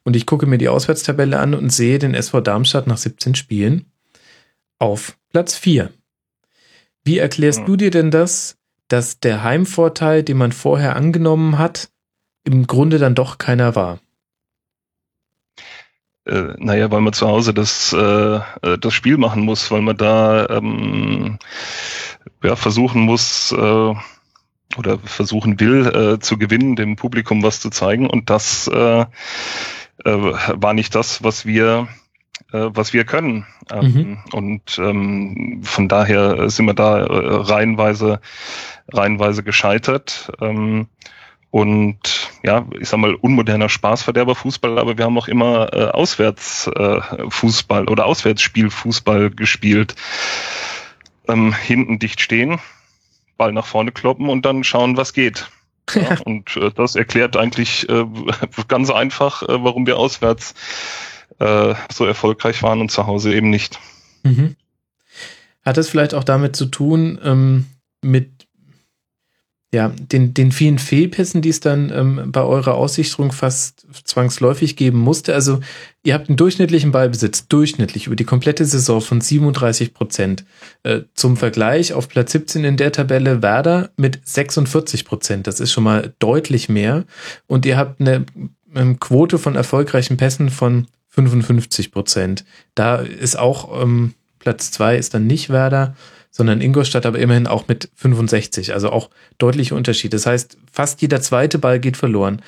Und 0.04 0.16
ich 0.16 0.24
gucke 0.24 0.46
mir 0.46 0.58
die 0.58 0.68
Auswärtstabelle 0.68 1.38
an 1.38 1.54
und 1.54 1.70
sehe 1.70 1.98
den 1.98 2.14
SV 2.14 2.40
Darmstadt 2.40 2.86
nach 2.86 2.96
17 2.96 3.34
Spielen 3.34 3.86
auf 4.78 5.16
Platz 5.30 5.56
4. 5.56 5.90
Wie 7.04 7.18
erklärst 7.18 7.60
ja. 7.60 7.64
du 7.66 7.76
dir 7.76 7.90
denn 7.90 8.10
das, 8.10 8.56
dass 8.88 9.20
der 9.20 9.42
Heimvorteil, 9.42 10.22
den 10.22 10.36
man 10.36 10.52
vorher 10.52 10.96
angenommen 10.96 11.58
hat, 11.58 11.88
im 12.44 12.66
Grunde 12.66 12.98
dann 12.98 13.14
doch 13.14 13.38
keiner 13.38 13.74
war. 13.74 13.98
Äh, 16.24 16.54
naja, 16.58 16.90
weil 16.90 17.00
man 17.00 17.12
zu 17.12 17.26
Hause 17.26 17.54
das, 17.54 17.92
äh, 17.92 18.36
äh, 18.62 18.78
das 18.80 18.92
Spiel 18.94 19.16
machen 19.16 19.42
muss, 19.42 19.70
weil 19.70 19.82
man 19.82 19.96
da 19.96 20.48
ähm, 20.50 21.38
ja, 22.42 22.56
versuchen 22.56 23.02
muss 23.02 23.52
äh, 23.52 23.94
oder 24.76 24.98
versuchen 25.04 25.60
will 25.60 25.86
äh, 25.86 26.18
zu 26.20 26.38
gewinnen, 26.38 26.76
dem 26.76 26.96
Publikum 26.96 27.42
was 27.42 27.60
zu 27.60 27.70
zeigen. 27.70 28.08
Und 28.08 28.30
das 28.30 28.68
äh, 28.68 29.00
äh, 29.00 29.06
war 30.04 30.74
nicht 30.74 30.94
das, 30.94 31.22
was 31.22 31.46
wir 31.46 31.88
äh, 32.52 32.68
was 32.72 32.92
wir 32.92 33.04
können. 33.04 33.46
Ähm, 33.72 33.92
mhm. 33.92 34.18
Und 34.32 34.78
ähm, 34.78 35.60
von 35.62 35.88
daher 35.88 36.50
sind 36.50 36.66
wir 36.66 36.74
da 36.74 36.98
äh, 36.98 37.04
reihenweise 37.06 38.20
reihenweise 38.92 39.42
gescheitert. 39.42 40.30
Ähm, 40.40 40.86
und 41.50 42.30
ja, 42.42 42.66
ich 42.78 42.88
sag 42.88 42.98
mal, 42.98 43.14
unmoderner 43.14 43.68
Spaßverderber 43.68 44.34
Fußball, 44.34 44.78
aber 44.78 44.98
wir 44.98 45.06
haben 45.06 45.16
auch 45.16 45.28
immer 45.28 45.72
äh, 45.72 45.86
Auswärtsfußball 45.86 47.84
äh, 47.84 47.90
oder 47.90 48.04
Auswärtsspielfußball 48.06 49.30
gespielt. 49.30 49.94
Ähm, 51.28 51.52
hinten 51.52 51.98
dicht 51.98 52.20
stehen, 52.20 52.58
Ball 53.36 53.52
nach 53.52 53.66
vorne 53.66 53.92
kloppen 53.92 54.28
und 54.28 54.44
dann 54.44 54.64
schauen, 54.64 54.96
was 54.96 55.12
geht. 55.12 55.48
Ja, 55.94 56.18
und 56.24 56.56
äh, 56.56 56.70
das 56.74 56.96
erklärt 56.96 57.36
eigentlich 57.36 57.88
äh, 57.88 58.04
ganz 58.68 58.90
einfach, 58.90 59.42
äh, 59.42 59.62
warum 59.64 59.86
wir 59.86 59.98
auswärts 59.98 60.54
äh, 61.38 61.74
so 61.92 62.04
erfolgreich 62.04 62.62
waren 62.62 62.80
und 62.80 62.90
zu 62.90 63.06
Hause 63.06 63.34
eben 63.34 63.50
nicht. 63.50 63.78
Mhm. 64.22 64.56
Hat 65.64 65.78
es 65.78 65.88
vielleicht 65.88 66.14
auch 66.14 66.24
damit 66.24 66.54
zu 66.54 66.66
tun, 66.66 67.18
ähm, 67.22 67.66
mit 68.00 68.35
ja, 69.74 69.92
den, 69.98 70.32
den 70.32 70.52
vielen 70.52 70.78
Fehlpässen, 70.78 71.42
die 71.42 71.48
es 71.48 71.60
dann 71.60 71.90
ähm, 71.90 72.30
bei 72.30 72.42
eurer 72.42 72.74
Aussichtung 72.74 73.32
fast 73.32 73.86
zwangsläufig 74.04 74.76
geben 74.76 74.98
musste. 74.98 75.34
Also 75.34 75.60
ihr 76.04 76.14
habt 76.14 76.28
einen 76.28 76.36
durchschnittlichen 76.36 76.92
Ballbesitz, 76.92 77.48
durchschnittlich 77.48 78.06
über 78.06 78.16
die 78.16 78.24
komplette 78.24 78.64
Saison 78.64 79.00
von 79.00 79.20
37 79.20 79.92
Prozent. 79.92 80.44
Äh, 80.84 81.00
zum 81.14 81.36
Vergleich 81.36 81.92
auf 81.92 82.08
Platz 82.08 82.32
17 82.32 82.64
in 82.64 82.76
der 82.76 82.92
Tabelle 82.92 83.42
Werder 83.42 83.90
mit 83.96 84.20
46 84.24 85.04
Prozent. 85.04 85.46
Das 85.48 85.58
ist 85.58 85.72
schon 85.72 85.84
mal 85.84 86.14
deutlich 86.20 86.68
mehr. 86.68 87.04
Und 87.48 87.66
ihr 87.66 87.76
habt 87.76 88.00
eine 88.00 88.24
ähm, 88.74 89.00
Quote 89.00 89.38
von 89.38 89.56
erfolgreichen 89.56 90.16
Pässen 90.16 90.48
von 90.48 90.86
55 91.08 91.90
Prozent. 91.90 92.44
Da 92.76 92.96
ist 92.96 93.36
auch 93.36 93.82
ähm, 93.82 94.14
Platz 94.38 94.70
zwei 94.70 94.96
ist 94.96 95.12
dann 95.12 95.26
nicht 95.26 95.50
Werder 95.50 95.96
sondern 96.36 96.60
Ingolstadt 96.60 97.06
aber 97.06 97.18
immerhin 97.18 97.46
auch 97.46 97.66
mit 97.66 97.88
65, 97.94 98.74
also 98.74 98.90
auch 98.90 99.08
deutliche 99.38 99.74
Unterschied. 99.74 100.12
Das 100.12 100.26
heißt, 100.26 100.58
fast 100.70 101.00
jeder 101.00 101.22
zweite 101.22 101.58
Ball 101.58 101.80
geht 101.80 101.96
verloren. 101.96 102.42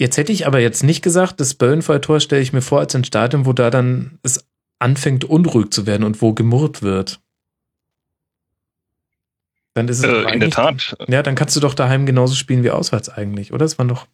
Jetzt 0.00 0.16
hätte 0.16 0.32
ich 0.32 0.48
aber 0.48 0.58
jetzt 0.58 0.82
nicht 0.82 1.00
gesagt, 1.00 1.38
das 1.38 1.54
Böllenfall-Tor 1.54 2.18
stelle 2.18 2.42
ich 2.42 2.52
mir 2.52 2.60
vor 2.60 2.80
als 2.80 2.92
ein 2.96 3.04
Stadion, 3.04 3.46
wo 3.46 3.52
da 3.52 3.70
dann 3.70 4.18
es 4.24 4.44
anfängt 4.80 5.24
unruhig 5.24 5.70
zu 5.70 5.86
werden 5.86 6.02
und 6.02 6.20
wo 6.22 6.32
gemurrt 6.32 6.82
wird. 6.82 7.20
Dann 9.74 9.86
ist 9.86 9.98
es 9.98 10.04
äh, 10.04 10.32
in 10.32 10.40
der 10.40 10.50
Tat. 10.50 10.96
Ja, 11.06 11.22
dann 11.22 11.36
kannst 11.36 11.54
du 11.54 11.60
doch 11.60 11.74
daheim 11.74 12.04
genauso 12.04 12.34
spielen 12.34 12.64
wie 12.64 12.72
auswärts 12.72 13.10
eigentlich, 13.10 13.52
oder? 13.52 13.64
Es 13.64 13.78
waren 13.78 13.86
doch 13.86 14.08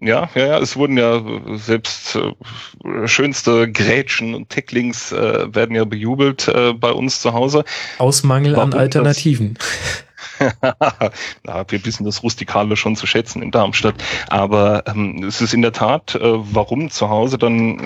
Ja, 0.00 0.30
ja, 0.34 0.46
ja, 0.46 0.58
es 0.58 0.76
wurden 0.76 0.96
ja 0.96 1.22
selbst 1.56 2.16
äh, 2.16 3.06
schönste 3.06 3.70
Grätschen 3.70 4.34
und 4.34 4.48
Tacklings 4.48 5.12
äh, 5.12 5.54
werden 5.54 5.76
ja 5.76 5.84
bejubelt 5.84 6.48
äh, 6.48 6.72
bei 6.72 6.90
uns 6.90 7.20
zu 7.20 7.34
Hause. 7.34 7.64
Aus 7.98 8.22
Mangel 8.22 8.56
Warum 8.56 8.72
an 8.72 8.78
Alternativen. 8.78 9.58
Na, 11.44 11.64
wir 11.68 11.84
wissen 11.84 12.04
das 12.04 12.22
Rustikale 12.22 12.76
schon 12.76 12.96
zu 12.96 13.06
schätzen 13.06 13.42
in 13.42 13.50
Darmstadt. 13.50 13.96
Aber 14.28 14.84
ähm, 14.86 15.22
es 15.24 15.42
ist 15.42 15.52
in 15.52 15.60
der 15.60 15.72
Tat, 15.72 16.14
äh, 16.14 16.20
warum 16.22 16.90
zu 16.90 17.10
Hause 17.10 17.36
dann 17.36 17.76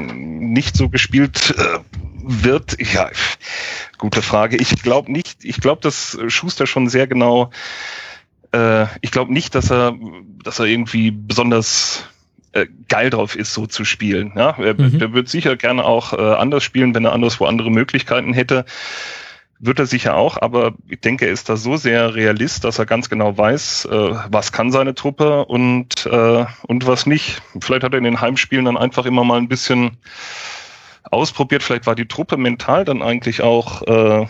nicht 0.53 0.77
so 0.77 0.89
gespielt 0.89 1.55
äh, 1.59 1.79
wird, 2.23 2.77
ja, 2.81 3.11
gute 3.99 4.23
Frage. 4.23 4.57
Ich 4.57 4.83
glaube 4.83 5.11
nicht, 5.11 5.45
ich 5.45 5.61
glaube, 5.61 5.83
dass 5.83 6.17
Schuster 6.29 6.67
schon 6.67 6.89
sehr 6.89 7.07
genau 7.07 7.51
äh, 8.55 8.87
ich 9.01 9.11
glaube 9.11 9.33
nicht, 9.33 9.55
dass 9.55 9.71
er, 9.71 9.95
dass 10.43 10.59
er 10.59 10.67
irgendwie 10.67 11.11
besonders 11.11 12.05
äh, 12.53 12.67
geil 12.89 13.11
drauf 13.11 13.37
ist, 13.37 13.53
so 13.53 13.67
zu 13.67 13.85
spielen. 13.85 14.33
Ja? 14.37 14.57
Er, 14.59 14.75
Mhm. 14.75 14.99
Der 14.99 15.13
wird 15.13 15.29
sicher 15.29 15.57
gerne 15.57 15.85
auch 15.85 16.13
äh, 16.13 16.17
anders 16.17 16.63
spielen, 16.63 16.95
wenn 16.95 17.05
er 17.05 17.13
anderswo 17.13 17.47
andere 17.47 17.71
Möglichkeiten 17.71 18.33
hätte. 18.33 18.65
Wird 19.61 19.79
er 19.79 19.87
sicher 19.87 20.17
auch, 20.17 20.41
aber 20.41 20.75
ich 20.89 21.01
denke, 21.01 21.27
er 21.27 21.33
ist 21.33 21.49
da 21.49 21.57
so 21.57 21.77
sehr 21.77 22.15
realist, 22.15 22.65
dass 22.65 22.79
er 22.79 22.87
ganz 22.87 23.09
genau 23.09 23.39
weiß, 23.39 23.87
äh, 23.87 24.15
was 24.29 24.53
kann 24.53 24.73
seine 24.73 24.95
Truppe 24.95 25.45
und, 25.47 26.07
äh, 26.07 26.45
und 26.67 26.87
was 26.87 27.07
nicht. 27.07 27.41
Vielleicht 27.61 27.85
hat 27.85 27.95
er 27.95 27.99
in 27.99 28.05
den 28.05 28.21
Heimspielen 28.21 28.65
dann 28.65 28.77
einfach 28.77 29.07
immer 29.07 29.25
mal 29.25 29.39
ein 29.39 29.49
bisschen 29.49 29.97
ausprobiert. 31.05 31.63
Vielleicht 31.63 31.87
war 31.87 31.95
die 31.95 32.09
Truppe 32.09 32.37
mental 32.37 32.85
dann 32.85 33.03
eigentlich 33.03 33.43
auch 33.43 33.83
äh, 33.83 34.27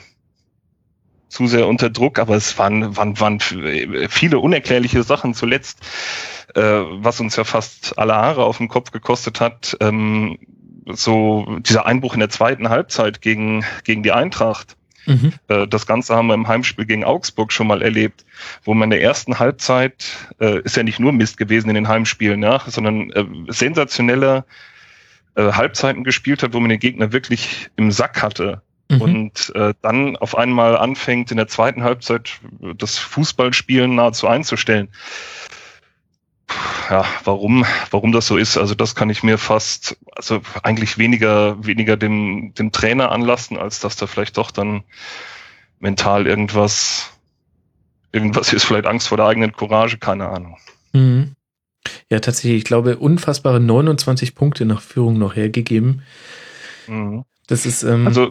zu 1.34 1.48
sehr 1.48 1.66
unter 1.66 1.90
Druck, 1.90 2.20
aber 2.20 2.36
es 2.36 2.56
waren, 2.58 2.96
waren, 2.96 3.18
waren 3.18 3.40
viele 3.40 4.38
unerklärliche 4.38 5.02
Sachen 5.02 5.34
zuletzt, 5.34 5.80
äh, 6.54 6.60
was 6.60 7.18
uns 7.18 7.34
ja 7.34 7.42
fast 7.42 7.98
alle 7.98 8.14
Haare 8.14 8.44
auf 8.44 8.58
dem 8.58 8.68
Kopf 8.68 8.92
gekostet 8.92 9.40
hat. 9.40 9.76
Ähm, 9.80 10.38
so 10.86 11.58
dieser 11.58 11.86
Einbruch 11.86 12.14
in 12.14 12.20
der 12.20 12.28
zweiten 12.28 12.68
Halbzeit 12.68 13.20
gegen, 13.20 13.64
gegen 13.82 14.04
die 14.04 14.12
Eintracht. 14.12 14.76
Mhm. 15.06 15.32
Äh, 15.48 15.66
Das 15.66 15.86
Ganze 15.86 16.14
haben 16.14 16.28
wir 16.28 16.34
im 16.34 16.46
Heimspiel 16.46 16.86
gegen 16.86 17.02
Augsburg 17.02 17.50
schon 17.50 17.66
mal 17.66 17.82
erlebt, 17.82 18.24
wo 18.62 18.72
man 18.72 18.86
in 18.86 18.90
der 18.90 19.02
ersten 19.02 19.40
Halbzeit, 19.40 20.04
äh, 20.38 20.60
ist 20.60 20.76
ja 20.76 20.84
nicht 20.84 21.00
nur 21.00 21.12
Mist 21.12 21.36
gewesen 21.36 21.68
in 21.68 21.74
den 21.74 21.88
Heimspielen, 21.88 22.44
ja, 22.44 22.62
sondern 22.64 23.10
äh, 23.10 23.24
sensationelle 23.48 24.44
äh, 25.34 25.50
Halbzeiten 25.50 26.04
gespielt 26.04 26.44
hat, 26.44 26.52
wo 26.52 26.60
man 26.60 26.68
den 26.68 26.78
Gegner 26.78 27.12
wirklich 27.12 27.70
im 27.74 27.90
Sack 27.90 28.22
hatte. 28.22 28.62
Mhm. 28.94 29.00
Und 29.00 29.52
äh, 29.54 29.74
dann 29.82 30.16
auf 30.16 30.36
einmal 30.36 30.76
anfängt 30.76 31.30
in 31.30 31.36
der 31.36 31.48
zweiten 31.48 31.82
Halbzeit 31.82 32.40
das 32.76 32.98
Fußballspielen 32.98 33.94
nahezu 33.94 34.26
einzustellen. 34.26 34.88
Ja, 36.90 37.04
warum, 37.24 37.64
warum 37.90 38.12
das 38.12 38.26
so 38.26 38.36
ist, 38.36 38.58
also 38.58 38.74
das 38.74 38.94
kann 38.94 39.08
ich 39.08 39.22
mir 39.22 39.38
fast, 39.38 39.96
also 40.14 40.42
eigentlich 40.62 40.98
weniger, 40.98 41.64
weniger 41.64 41.96
dem, 41.96 42.52
dem 42.54 42.70
Trainer 42.70 43.10
anlassen, 43.10 43.56
als 43.56 43.80
dass 43.80 43.96
da 43.96 44.06
vielleicht 44.06 44.36
doch 44.36 44.50
dann 44.50 44.84
mental 45.80 46.26
irgendwas, 46.26 47.10
irgendwas 48.12 48.52
ist, 48.52 48.64
vielleicht 48.64 48.86
Angst 48.86 49.08
vor 49.08 49.16
der 49.16 49.26
eigenen 49.26 49.52
Courage, 49.52 49.98
keine 49.98 50.28
Ahnung. 50.28 50.58
Mhm. 50.92 51.34
Ja, 52.10 52.20
tatsächlich, 52.20 52.58
ich 52.58 52.64
glaube, 52.64 52.98
unfassbare 52.98 53.60
29 53.60 54.34
Punkte 54.34 54.66
nach 54.66 54.82
Führung 54.82 55.18
noch 55.18 55.36
hergegeben. 55.36 56.02
Mhm. 56.86 57.24
Das 57.46 57.66
ist, 57.66 57.82
ähm, 57.82 58.06
Also 58.06 58.30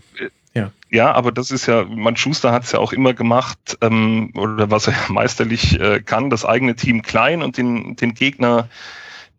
Ja. 0.56 0.72
ja, 0.92 1.12
aber 1.12 1.32
das 1.32 1.50
ist 1.50 1.66
ja, 1.66 1.84
man 1.84 2.16
Schuster 2.16 2.52
hat 2.52 2.64
es 2.64 2.74
ja 2.74 2.80
auch 2.80 2.94
immer 2.94 3.16
gemacht, 3.16 3.78
ähm, 3.82 4.32
oder 4.36 4.70
was 4.70 4.88
er 4.88 4.94
meisterlich 5.10 5.80
äh, 5.80 6.02
kann, 6.02 6.30
das 6.30 6.46
eigene 6.46 6.76
Team 6.76 7.02
klein 7.02 7.42
und 7.42 7.58
den, 7.58 7.96
den 7.96 8.14
Gegner 8.14 8.70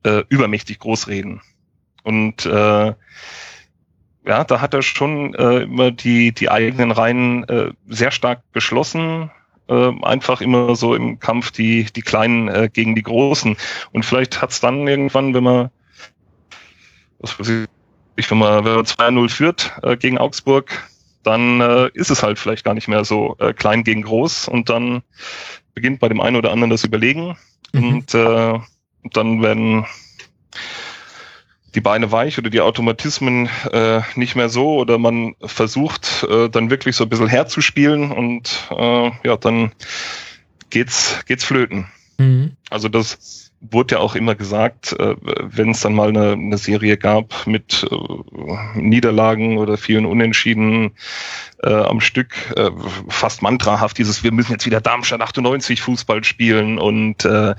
äh, 0.03 0.25
übermächtig 0.29 0.81
groß 0.81 1.07
reden. 1.07 1.41
Und 2.03 2.45
äh, 2.47 2.95
ja, 4.27 4.45
da 4.45 4.61
hat 4.61 4.75
er 4.75 4.83
schon 4.83 5.35
äh, 5.35 5.61
immer 5.61 5.91
die, 5.91 6.33
die 6.33 6.51
eigenen 6.51 6.91
Reihen 6.91 7.45
äh, 7.45 7.73
sehr 7.87 8.11
stark 8.11 8.43
geschlossen. 8.53 9.31
Äh, 9.69 9.93
einfach 10.03 10.41
immer 10.41 10.77
so 10.77 10.95
im 10.95 11.19
Kampf 11.19 11.51
die, 11.51 11.85
die 11.85 12.03
Kleinen 12.03 12.49
äh, 12.49 12.69
gegen 12.73 12.95
die 12.95 13.03
Großen. 13.03 13.57
Und 13.93 14.05
vielleicht 14.05 14.43
hat's 14.43 14.61
dann 14.61 14.87
irgendwann, 14.87 15.35
wenn 15.35 15.45
man, 15.45 15.71
was 17.19 17.39
weiß 17.39 17.49
ich, 18.17 18.31
wenn 18.31 18.39
man, 18.39 18.65
wenn 18.65 18.75
man 18.75 18.85
2-0 18.85 19.29
führt 19.31 19.73
äh, 19.83 19.97
gegen 19.97 20.19
Augsburg, 20.19 20.89
dann 21.25 21.61
äh, 21.61 21.91
ist 21.95 22.11
es 22.11 22.23
halt 22.23 22.39
vielleicht 22.39 22.65
gar 22.65 22.75
nicht 22.75 22.89
mehr 22.89 23.05
so 23.05 23.37
äh, 23.41 23.53
klein 23.53 23.83
gegen 23.83 24.03
groß 24.03 24.49
und 24.49 24.69
dann 24.71 25.03
beginnt 25.75 25.99
bei 26.01 26.09
dem 26.09 26.21
einen 26.21 26.37
oder 26.37 26.53
anderen 26.53 26.71
das 26.71 26.85
Überlegen 26.85 27.37
Mhm. 27.75 27.89
und 27.89 28.15
äh, 28.15 28.59
dann 29.13 29.43
werden 29.43 29.85
die 31.75 31.81
Beine 31.81 32.13
weich 32.13 32.39
oder 32.39 32.51
die 32.51 32.61
Automatismen 32.61 33.49
äh, 33.73 34.01
nicht 34.15 34.37
mehr 34.37 34.49
so 34.49 34.77
oder 34.77 34.97
man 34.97 35.35
versucht 35.45 36.25
äh, 36.31 36.49
dann 36.49 36.71
wirklich 36.71 36.95
so 36.95 37.05
ein 37.05 37.11
bisschen 37.11 37.27
herzuspielen 37.27 38.13
und 38.13 38.69
äh, 38.71 39.11
ja, 39.25 39.37
dann 39.37 39.73
geht's, 40.71 41.19
geht's 41.27 41.45
flöten. 41.45 41.89
mhm. 42.19 42.53
Also 42.71 42.89
das 42.89 43.44
wurde 43.71 43.97
ja 43.97 44.01
auch 44.01 44.15
immer 44.15 44.35
gesagt, 44.35 44.93
äh, 44.99 45.15
wenn 45.21 45.71
es 45.71 45.81
dann 45.81 45.95
mal 45.95 46.09
eine, 46.09 46.33
eine 46.33 46.59
Serie 46.59 46.97
gab 46.97 47.47
mit 47.47 47.87
äh, 47.91 48.79
Niederlagen 48.79 49.59
oder 49.59 49.77
vielen 49.77 50.07
Unentschieden 50.07 50.93
äh, 51.63 51.73
am 51.73 52.01
Stück, 52.01 52.35
äh, 52.57 52.71
fast 53.09 53.43
mantrahaft 53.43 53.99
dieses, 53.99 54.23
wir 54.23 54.33
müssen 54.33 54.53
jetzt 54.53 54.67
wieder 54.67 54.81
Darmstadt 54.81 55.21
98 55.21 55.81
Fußball 55.81 56.25
spielen 56.25 56.79
und 56.79 57.25
äh, 57.25 57.55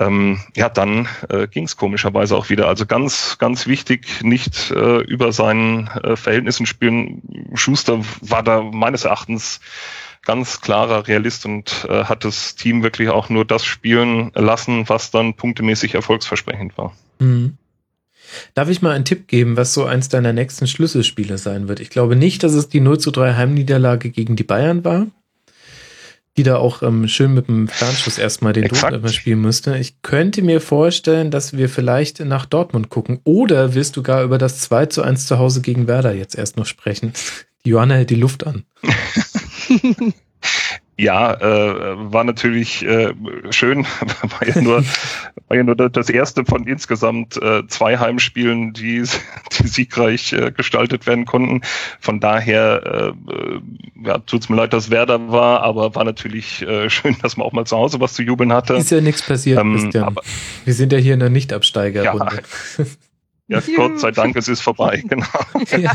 ähm, 0.00 0.40
ja, 0.54 0.68
dann 0.68 1.08
äh, 1.28 1.48
ging 1.48 1.64
es 1.64 1.76
komischerweise 1.76 2.36
auch 2.36 2.50
wieder. 2.50 2.68
Also 2.68 2.86
ganz, 2.86 3.36
ganz 3.38 3.66
wichtig, 3.66 4.22
nicht 4.22 4.70
äh, 4.70 4.98
über 5.00 5.32
seinen 5.32 5.90
Verhältnissen 6.14 6.66
spielen. 6.66 7.50
Schuster 7.54 8.00
war 8.20 8.44
da 8.44 8.62
meines 8.62 9.04
Erachtens 9.04 9.60
ganz 10.28 10.60
klarer 10.60 11.08
Realist 11.08 11.46
und 11.46 11.86
äh, 11.88 12.04
hat 12.04 12.22
das 12.22 12.54
Team 12.54 12.82
wirklich 12.82 13.08
auch 13.08 13.30
nur 13.30 13.46
das 13.46 13.64
spielen 13.64 14.30
lassen, 14.34 14.86
was 14.86 15.10
dann 15.10 15.32
punktemäßig 15.32 15.94
erfolgsversprechend 15.94 16.76
war. 16.76 16.94
Mhm. 17.18 17.56
Darf 18.52 18.68
ich 18.68 18.82
mal 18.82 18.94
einen 18.94 19.06
Tipp 19.06 19.26
geben, 19.26 19.56
was 19.56 19.72
so 19.72 19.86
eins 19.86 20.10
deiner 20.10 20.34
nächsten 20.34 20.66
Schlüsselspiele 20.66 21.38
sein 21.38 21.66
wird? 21.66 21.80
Ich 21.80 21.88
glaube 21.88 22.14
nicht, 22.14 22.42
dass 22.42 22.52
es 22.52 22.68
die 22.68 22.80
0 22.80 22.98
zu 22.98 23.10
3 23.10 23.36
Heimniederlage 23.36 24.10
gegen 24.10 24.36
die 24.36 24.44
Bayern 24.44 24.84
war, 24.84 25.06
die 26.36 26.42
da 26.42 26.56
auch 26.56 26.82
ähm, 26.82 27.08
schön 27.08 27.32
mit 27.32 27.48
dem 27.48 27.66
Fernschuss 27.66 28.18
erstmal 28.18 28.52
den. 28.52 28.68
Tod 28.68 29.10
spielen 29.10 29.40
musste. 29.40 29.78
Ich 29.78 30.02
könnte 30.02 30.42
mir 30.42 30.60
vorstellen, 30.60 31.30
dass 31.30 31.56
wir 31.56 31.70
vielleicht 31.70 32.20
nach 32.20 32.44
Dortmund 32.44 32.90
gucken. 32.90 33.20
Oder 33.24 33.72
wirst 33.72 33.96
du 33.96 34.02
gar 34.02 34.22
über 34.24 34.36
das 34.36 34.60
2 34.60 34.86
zu 34.86 35.00
1 35.00 35.26
zu 35.26 35.38
Hause 35.38 35.62
gegen 35.62 35.88
Werder 35.88 36.12
jetzt 36.12 36.36
erst 36.36 36.58
noch 36.58 36.66
sprechen? 36.66 37.14
Die 37.64 37.70
Johanna 37.70 37.94
hält 37.94 38.10
die 38.10 38.14
Luft 38.14 38.46
an. 38.46 38.64
Ja, 41.00 41.32
äh, 41.34 41.94
war 42.12 42.24
natürlich 42.24 42.84
äh, 42.84 43.14
schön, 43.50 43.86
war 44.40 44.48
ja 44.48 44.60
nur, 44.60 44.82
war 45.46 45.56
ja 45.56 45.62
nur 45.62 45.76
das 45.76 46.10
erste 46.10 46.44
von 46.44 46.66
insgesamt 46.66 47.40
äh, 47.40 47.64
zwei 47.68 47.98
Heimspielen, 47.98 48.72
die, 48.72 49.04
die 49.60 49.66
siegreich 49.68 50.32
äh, 50.32 50.50
gestaltet 50.50 51.06
werden 51.06 51.24
konnten. 51.24 51.60
Von 52.00 52.18
daher 52.18 53.12
äh, 53.24 54.08
ja, 54.08 54.18
tut's 54.18 54.48
mir 54.48 54.56
leid, 54.56 54.72
dass 54.72 54.90
Werder 54.90 55.30
war, 55.30 55.62
aber 55.62 55.94
war 55.94 56.02
natürlich 56.02 56.62
äh, 56.62 56.90
schön, 56.90 57.16
dass 57.22 57.36
man 57.36 57.46
auch 57.46 57.52
mal 57.52 57.64
zu 57.64 57.76
Hause 57.76 58.00
was 58.00 58.14
zu 58.14 58.24
jubeln 58.24 58.52
hatte. 58.52 58.74
Ist 58.74 58.90
ja 58.90 59.00
nichts 59.00 59.22
passiert, 59.22 59.60
Ähm, 59.60 59.74
Christian. 59.78 60.02
aber- 60.04 60.22
Wir 60.64 60.74
sind 60.74 60.92
ja 60.92 60.98
hier 60.98 61.14
in 61.14 61.20
der 61.20 61.30
Nicht-Absteiger-Runde. 61.30 62.42
Ja, 62.78 62.84
Gott 63.76 63.98
sei 63.98 64.10
Dank, 64.10 64.36
es 64.36 64.48
ist 64.48 64.60
vorbei, 64.60 65.02
genau. 65.08 65.26
Ja. 65.76 65.92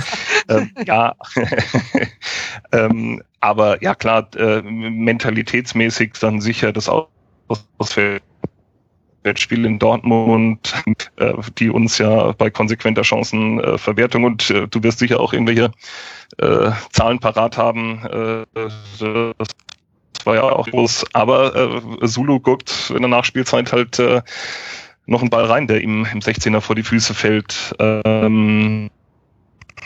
ähm, 0.49 0.71
ja, 0.85 1.15
ähm, 2.71 3.21
aber 3.41 3.81
ja 3.83 3.93
klar, 3.93 4.27
äh, 4.35 4.61
mentalitätsmäßig 4.63 6.13
dann 6.19 6.41
sicher 6.41 6.71
das 6.71 6.89
Aus- 6.89 7.07
Auswärtsspiel 7.77 9.65
in 9.65 9.77
Dortmund, 9.77 10.73
äh, 11.17 11.33
die 11.59 11.69
uns 11.69 11.97
ja 11.99 12.31
bei 12.31 12.49
konsequenter 12.49 13.03
Chancenverwertung 13.03 14.23
äh, 14.23 14.25
und 14.25 14.49
äh, 14.49 14.67
du 14.67 14.81
wirst 14.81 14.99
sicher 14.99 15.19
auch 15.19 15.33
irgendwelche 15.33 15.71
äh, 16.39 16.71
Zahlen 16.91 17.19
parat 17.19 17.57
haben. 17.57 18.03
Äh, 18.05 18.45
das 18.55 19.49
war 20.25 20.35
ja 20.35 20.43
auch 20.43 20.67
groß, 20.67 21.05
aber 21.13 21.81
Zulu 22.07 22.39
guckt 22.39 22.91
in 22.95 23.01
der 23.01 23.09
Nachspielzeit 23.09 23.73
halt 23.73 24.01
noch 25.05 25.21
einen 25.21 25.29
Ball 25.29 25.45
rein, 25.45 25.67
der 25.67 25.81
ihm 25.81 26.07
im 26.11 26.19
16er 26.19 26.61
vor 26.61 26.75
die 26.75 26.83
Füße 26.83 27.13
fällt. 27.13 27.75
Ähm, 27.79 28.89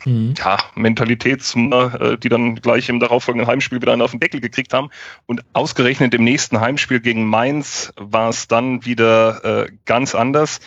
Mhm. 0.05 0.35
ja, 0.37 0.57
Mentalitätsmuster, 0.75 2.13
äh, 2.13 2.17
die 2.17 2.29
dann 2.29 2.55
gleich 2.55 2.89
im 2.89 2.99
darauffolgenden 2.99 3.47
Heimspiel 3.47 3.81
wieder 3.81 3.93
einen 3.93 4.01
auf 4.01 4.11
den 4.11 4.19
Deckel 4.19 4.39
gekriegt 4.39 4.73
haben. 4.73 4.89
Und 5.25 5.43
ausgerechnet 5.53 6.13
im 6.13 6.23
nächsten 6.23 6.59
Heimspiel 6.59 6.99
gegen 6.99 7.25
Mainz 7.25 7.91
war 7.97 8.29
es 8.29 8.47
dann 8.47 8.85
wieder 8.85 9.65
äh, 9.65 9.71
ganz 9.85 10.15
anders. 10.15 10.59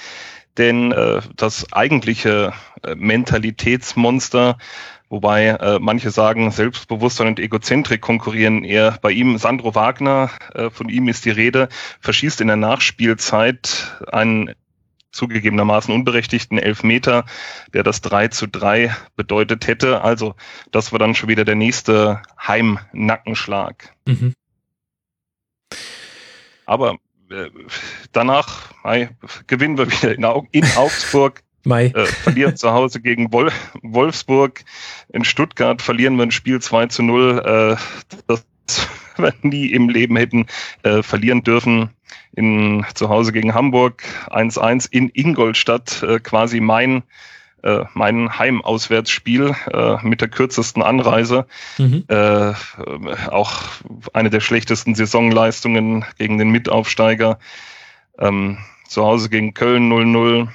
Denn 0.59 0.93
äh, 0.93 1.21
das 1.37 1.73
eigentliche 1.73 2.53
äh, 2.83 2.95
Mentalitätsmonster, 2.95 4.59
wobei 5.11 5.49
äh, 5.49 5.79
manche 5.79 6.11
sagen, 6.11 6.51
Selbstbewusstsein 6.51 7.27
und 7.27 7.39
Egozentrik 7.39 8.01
konkurrieren 8.01 8.65
eher 8.65 8.99
bei 9.03 9.11
ihm. 9.11 9.37
Sandro 9.37 9.75
Wagner, 9.75 10.31
äh, 10.55 10.71
von 10.71 10.89
ihm 10.89 11.09
ist 11.09 11.27
die 11.27 11.31
Rede, 11.31 11.69
verschießt 12.01 12.41
in 12.41 12.47
der 12.47 12.57
Nachspielzeit 12.57 13.99
einen 14.11 14.55
zugegebenermaßen 15.13 15.93
unberechtigten 15.93 16.57
Elfmeter, 16.57 17.25
der 17.75 17.83
das 17.83 18.01
3 18.01 18.29
zu 18.29 18.47
3 18.47 18.95
bedeutet 19.17 19.67
hätte. 19.67 20.03
Also 20.03 20.37
das 20.71 20.93
war 20.93 20.99
dann 20.99 21.15
schon 21.15 21.29
wieder 21.29 21.45
der 21.45 21.57
nächste 21.57 22.23
Heimnackenschlag. 22.41 23.93
Mhm. 24.07 24.35
Aber 26.65 26.99
äh, 27.31 27.51
danach 28.13 28.71
Mai, 28.85 29.11
gewinnen 29.47 29.77
wir 29.77 29.91
wieder 29.91 30.15
in, 30.15 30.25
Au 30.25 30.47
in 30.53 30.65
Augsburg. 30.77 31.43
Mai. 31.65 31.87
Äh, 31.87 32.07
verlieren 32.07 32.57
zu 32.57 32.73
Hause 32.73 33.01
gegen 33.01 33.33
Wol 33.33 33.51
Wolfsburg. 33.83 34.65
In 35.13 35.25
Stuttgart 35.25 35.83
verlieren 35.83 36.17
wir 36.17 36.25
ein 36.25 36.31
Spiel 36.31 36.61
2 36.61 36.87
zu 36.87 37.03
0. 37.03 37.77
Äh, 37.79 38.17
das 38.27 38.45
wir 39.17 39.35
nie 39.43 39.67
im 39.67 39.89
Leben 39.89 40.17
hätten 40.17 40.47
äh, 40.83 41.03
verlieren 41.03 41.43
dürfen. 41.43 41.91
In, 42.33 42.85
zu 42.95 43.09
Hause 43.09 43.33
gegen 43.33 43.55
Hamburg 43.55 44.05
1-1 44.29 44.89
in 44.91 45.11
Ingolstadt, 45.13 46.03
äh, 46.03 46.21
quasi 46.21 46.61
mein 46.61 47.03
äh, 47.63 47.85
mein 47.93 48.39
Heimauswärtsspiel 48.39 49.55
äh, 49.73 49.97
mit 50.03 50.23
der 50.23 50.29
kürzesten 50.29 50.83
Anreise. 50.83 51.47
Mhm. 51.77 52.05
Äh, 52.09 52.53
auch 53.31 53.53
eine 54.15 54.31
der 54.31 54.41
schlechtesten 54.41 54.95
Saisonleistungen 54.95 56.05
gegen 56.17 56.39
den 56.39 56.51
Mitaufsteiger. 56.51 57.39
Ähm, 58.19 58.59
zu 58.89 59.05
Hause 59.05 59.29
gegen 59.29 59.55
Köln 59.55 59.93
0-0 59.93 60.49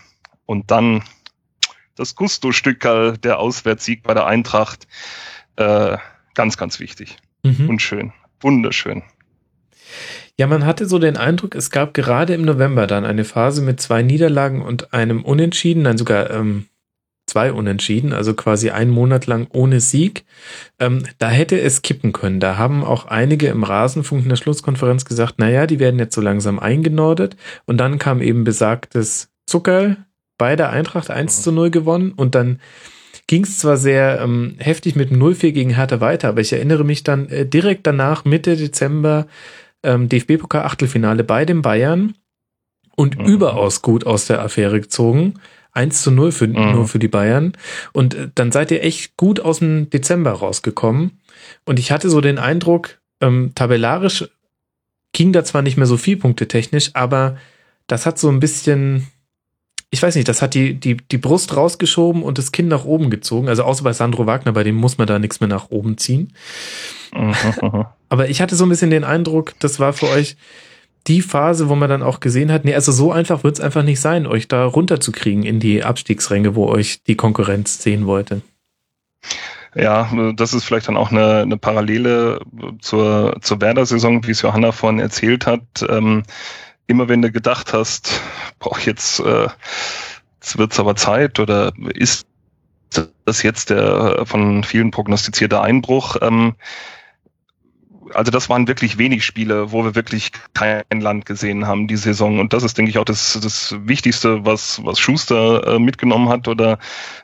und 0.46 0.72
dann 0.72 1.04
das 1.96 2.16
Gusto-Stückerl, 2.16 3.18
der 3.18 3.40
Auswärtssieg 3.40 4.04
bei 4.04 4.14
der 4.14 4.26
Eintracht. 4.26 4.88
Äh, 5.56 5.98
ganz, 6.34 6.58
ganz 6.58 6.80
wichtig 6.80 7.18
mhm. 7.44 7.70
und 7.70 7.82
schön. 7.82 8.14
Wunderschön. 8.42 9.04
Ja, 10.38 10.48
man 10.48 10.66
hatte 10.66 10.86
so 10.86 11.00
den 11.00 11.16
Eindruck, 11.16 11.56
es 11.56 11.70
gab 11.70 11.94
gerade 11.94 12.34
im 12.34 12.44
November 12.44 12.88
dann 12.88 13.06
eine 13.06 13.24
Phase 13.24 13.62
mit 13.62 13.80
zwei 13.80 14.02
Niederlagen 14.02 14.62
und 14.62 14.94
einem 14.94 15.24
Unentschieden, 15.24 15.84
nein, 15.84 15.98
sogar 15.98 16.30
ähm, 16.30 16.66
zwei 17.26 17.54
Unentschieden, 17.54 18.12
also 18.12 18.34
quasi 18.34 18.70
einen 18.70 18.92
Monat 18.92 19.28
lang 19.28 19.48
ohne 19.54 19.80
Sieg. 19.80 20.26
Ähm, 20.80 21.04
da 21.20 21.30
hätte 21.30 21.60
es 21.60 21.82
kippen 21.82 22.12
können. 22.12 22.42
Da 22.42 22.58
haben 22.58 22.84
auch 22.84 23.06
einige 23.06 23.48
im 23.48 23.64
Rasenfunk 23.64 24.24
in 24.24 24.30
der 24.30 24.36
Schlusskonferenz 24.36 25.06
gesagt, 25.06 25.40
naja, 25.40 25.68
die 25.68 25.80
werden 25.80 26.00
jetzt 26.00 26.16
so 26.16 26.22
langsam 26.22 26.60
eingenordet. 26.60 27.38
Und 27.66 27.78
dann 27.78 27.98
kam 27.98 28.22
eben 28.22 28.44
besagtes 28.44 29.30
Zucker 29.46 29.98
bei 30.38 30.56
der 30.56 30.70
Eintracht 30.70 31.10
1 31.10 31.41
zu 31.41 31.52
0 31.52 31.72
gewonnen 31.72 32.12
und 32.12 32.36
dann 32.36 32.60
ging 33.28 33.44
es 33.44 33.57
zwar 33.57 33.78
sehr 33.78 34.20
ähm, 34.22 34.56
heftig 34.60 34.95
mit 34.95 35.10
dem 35.10 35.22
0-4 35.22 35.52
gegen 35.52 35.70
Hertha 35.72 35.99
weiter, 36.02 36.30
aber 36.30 36.41
ich 36.41 36.53
erinnere 36.53 36.84
mich 36.84 37.03
dann 37.03 37.28
äh, 37.30 37.45
direkt 37.45 37.88
danach, 37.88 38.26
Mitte 38.26 38.56
Dezember, 38.56 39.28
ähm, 39.84 40.10
DFB-Pokal-Achtelfinale 40.10 41.24
bei 41.24 41.45
den 41.45 41.62
Bayern 41.62 42.16
und 42.95 43.18
mhm. 43.18 43.26
überaus 43.26 43.82
gut 43.82 44.06
aus 44.06 44.28
der 44.28 44.41
Affäre 44.41 44.80
gezogen. 44.80 45.36
1 45.72 46.02
zu 46.03 46.12
0 46.12 46.32
für, 46.32 46.48
mhm. 46.48 46.72
nur 46.72 46.88
für 46.88 46.99
die 46.99 47.07
Bayern. 47.07 47.53
Und 47.94 48.14
äh, 48.14 48.30
dann 48.34 48.52
seid 48.52 48.72
ihr 48.72 48.84
echt 48.84 49.18
gut 49.18 49.40
aus 49.40 49.60
dem 49.60 49.90
Dezember 49.90 50.32
rausgekommen. 50.32 51.20
Und 51.66 51.80
ich 51.80 51.91
hatte 51.91 52.10
so 52.10 52.22
den 52.22 52.40
Eindruck, 52.40 52.99
ähm, 53.22 53.52
tabellarisch 53.56 54.26
ging 55.12 55.32
da 55.32 55.44
zwar 55.44 55.62
nicht 55.62 55.78
mehr 55.78 55.86
so 55.86 55.98
viel 55.98 56.18
Punkte 56.18 56.48
technisch, 56.48 56.91
aber 56.94 57.38
das 57.88 58.06
hat 58.06 58.20
so 58.20 58.30
ein 58.30 58.40
bisschen, 58.40 59.07
ich 59.96 60.04
weiß 60.04 60.16
nicht, 60.16 60.28
das 60.28 60.42
hat 60.42 60.54
die, 60.56 60.74
die, 60.74 60.98
die 60.98 61.18
Brust 61.18 61.56
rausgeschoben 61.56 62.22
und 62.22 62.38
das 62.38 62.52
Kinn 62.52 62.68
nach 62.68 62.84
oben 62.84 63.10
gezogen. 63.10 63.48
Also 63.48 63.64
außer 63.64 63.82
bei 63.82 63.94
Sandro 63.94 64.26
Wagner, 64.26 64.52
bei 64.52 64.66
dem 64.66 64.76
muss 64.76 64.98
man 64.98 65.08
da 65.08 65.20
nichts 65.20 65.40
mehr 65.40 65.48
nach 65.48 65.70
oben 65.70 65.98
ziehen. 65.98 66.34
Aber 68.10 68.28
ich 68.28 68.42
hatte 68.42 68.58
so 68.58 68.66
ein 68.66 68.70
bisschen 68.70 68.90
den 68.90 69.06
Eindruck, 69.06 69.54
das 69.60 69.80
war 69.80 69.94
für 69.94 70.10
euch 70.10 70.36
die 71.08 71.22
Phase, 71.22 71.70
wo 71.70 71.76
man 71.76 71.90
dann 71.90 72.04
auch 72.04 72.20
gesehen 72.20 72.52
hat, 72.52 72.66
nee, 72.66 72.76
also 72.76 72.92
so 72.92 73.14
einfach 73.14 73.46
wird 73.46 73.56
es 73.56 73.62
einfach 73.62 73.84
nicht 73.84 74.02
sein, 74.02 74.28
euch 74.28 74.50
da 74.50 74.66
runterzukriegen 74.66 75.44
in 75.44 75.62
die 75.62 75.82
Abstiegsränge, 75.82 76.56
wo 76.56 76.68
euch 76.68 77.02
die 77.04 77.16
Konkurrenz 77.16 77.82
sehen 77.82 78.06
wollte. 78.06 78.42
Ja, 79.76 80.10
das 80.36 80.54
ist 80.54 80.66
vielleicht 80.66 80.90
dann 80.90 80.98
auch 80.98 81.12
eine, 81.12 81.38
eine 81.38 81.58
Parallele 81.58 82.42
zur, 82.82 83.38
zur 83.42 83.62
Werder-Saison, 83.62 84.28
wie 84.28 84.32
es 84.32 84.42
Johanna 84.42 84.74
vorhin 84.74 85.00
erzählt 85.00 85.48
hat. 85.48 85.62
Ähm, 85.88 86.24
immer 86.88 87.10
wenn 87.10 87.22
du 87.22 87.32
gedacht 87.32 87.74
hast, 87.74 88.22
boah, 88.60 88.78
jetzt, 88.80 89.20
äh, 89.20 89.48
jetzt 90.40 90.57
wird's 90.57 90.80
aber 90.80 90.95
Zeit 90.95 91.40
oder 91.40 91.74
ist 91.94 92.28
das 93.26 93.44
jetzt 93.44 93.70
der 93.72 94.26
von 94.26 94.64
vielen 94.64 94.91
prognostizierte 94.91 95.62
Einbruch? 95.62 96.18
Ähm, 96.22 96.56
also 98.14 98.32
das 98.32 98.49
waren 98.49 98.68
wirklich 98.68 98.98
wenig 98.98 99.26
Spiele, 99.26 99.72
wo 99.72 99.84
wir 99.84 99.95
wirklich 99.95 100.32
kein 100.53 100.84
Land 100.91 101.26
gesehen 101.26 101.66
haben 101.66 101.88
die 101.88 101.95
Saison. 101.95 102.40
Und 102.40 102.53
das 102.53 102.64
ist, 102.64 102.78
denke 102.78 102.90
ich, 102.90 102.98
auch 102.98 103.06
das, 103.06 103.38
das 103.41 103.76
Wichtigste, 103.84 104.45
was, 104.45 104.84
was 104.84 104.99
Schuster 104.99 105.76
äh, 105.76 105.80
mitgenommen 105.80 106.30
hat 106.30 106.48
oder 106.48 106.78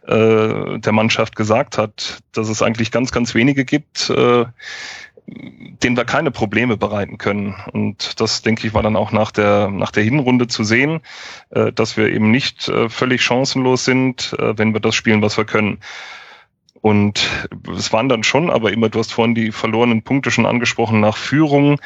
äh, 0.08 0.80
der 0.80 0.92
Mannschaft 0.92 1.36
gesagt 1.36 1.78
hat, 1.78 2.20
dass 2.34 2.50
es 2.50 2.62
eigentlich 2.62 2.92
ganz, 2.92 3.12
ganz 3.12 3.36
wenige 3.36 3.64
gibt, 3.64 4.10
äh, 4.10 4.46
denen 5.28 5.98
wir 5.98 6.06
keine 6.06 6.32
Probleme 6.32 6.78
bereiten 6.78 7.18
können. 7.18 7.56
Und 7.72 8.20
das, 8.20 8.42
denke 8.42 8.68
ich, 8.68 8.74
war 8.74 8.84
dann 8.84 8.96
auch 8.96 9.12
nach 9.12 9.32
der, 9.32 9.70
nach 9.70 9.92
der 9.92 10.04
Hinrunde 10.04 10.48
zu 10.48 10.64
sehen, 10.64 11.02
äh, 11.50 11.72
dass 11.72 11.98
wir 11.98 12.10
eben 12.10 12.32
nicht 12.32 12.68
äh, 12.68 12.90
völlig 12.90 13.22
chancenlos 13.24 13.86
sind, 13.86 14.36
äh, 14.40 14.58
wenn 14.58 14.74
wir 14.74 14.80
das 14.80 14.96
spielen, 14.96 15.22
was 15.22 15.38
wir 15.38 15.46
können. 15.46 15.80
Und 16.82 17.30
es 17.76 17.94
waren 17.94 18.10
dann 18.10 18.24
schon, 18.24 18.50
aber 18.50 18.72
immer, 18.72 18.90
du 18.90 19.00
hast 19.00 19.14
vorhin 19.14 19.36
die 19.36 19.52
verlorenen 19.52 20.02
Punkte 20.02 20.32
schon 20.32 20.48
angesprochen 20.48 21.00
nach 21.00 21.16
Führung. 21.16 21.80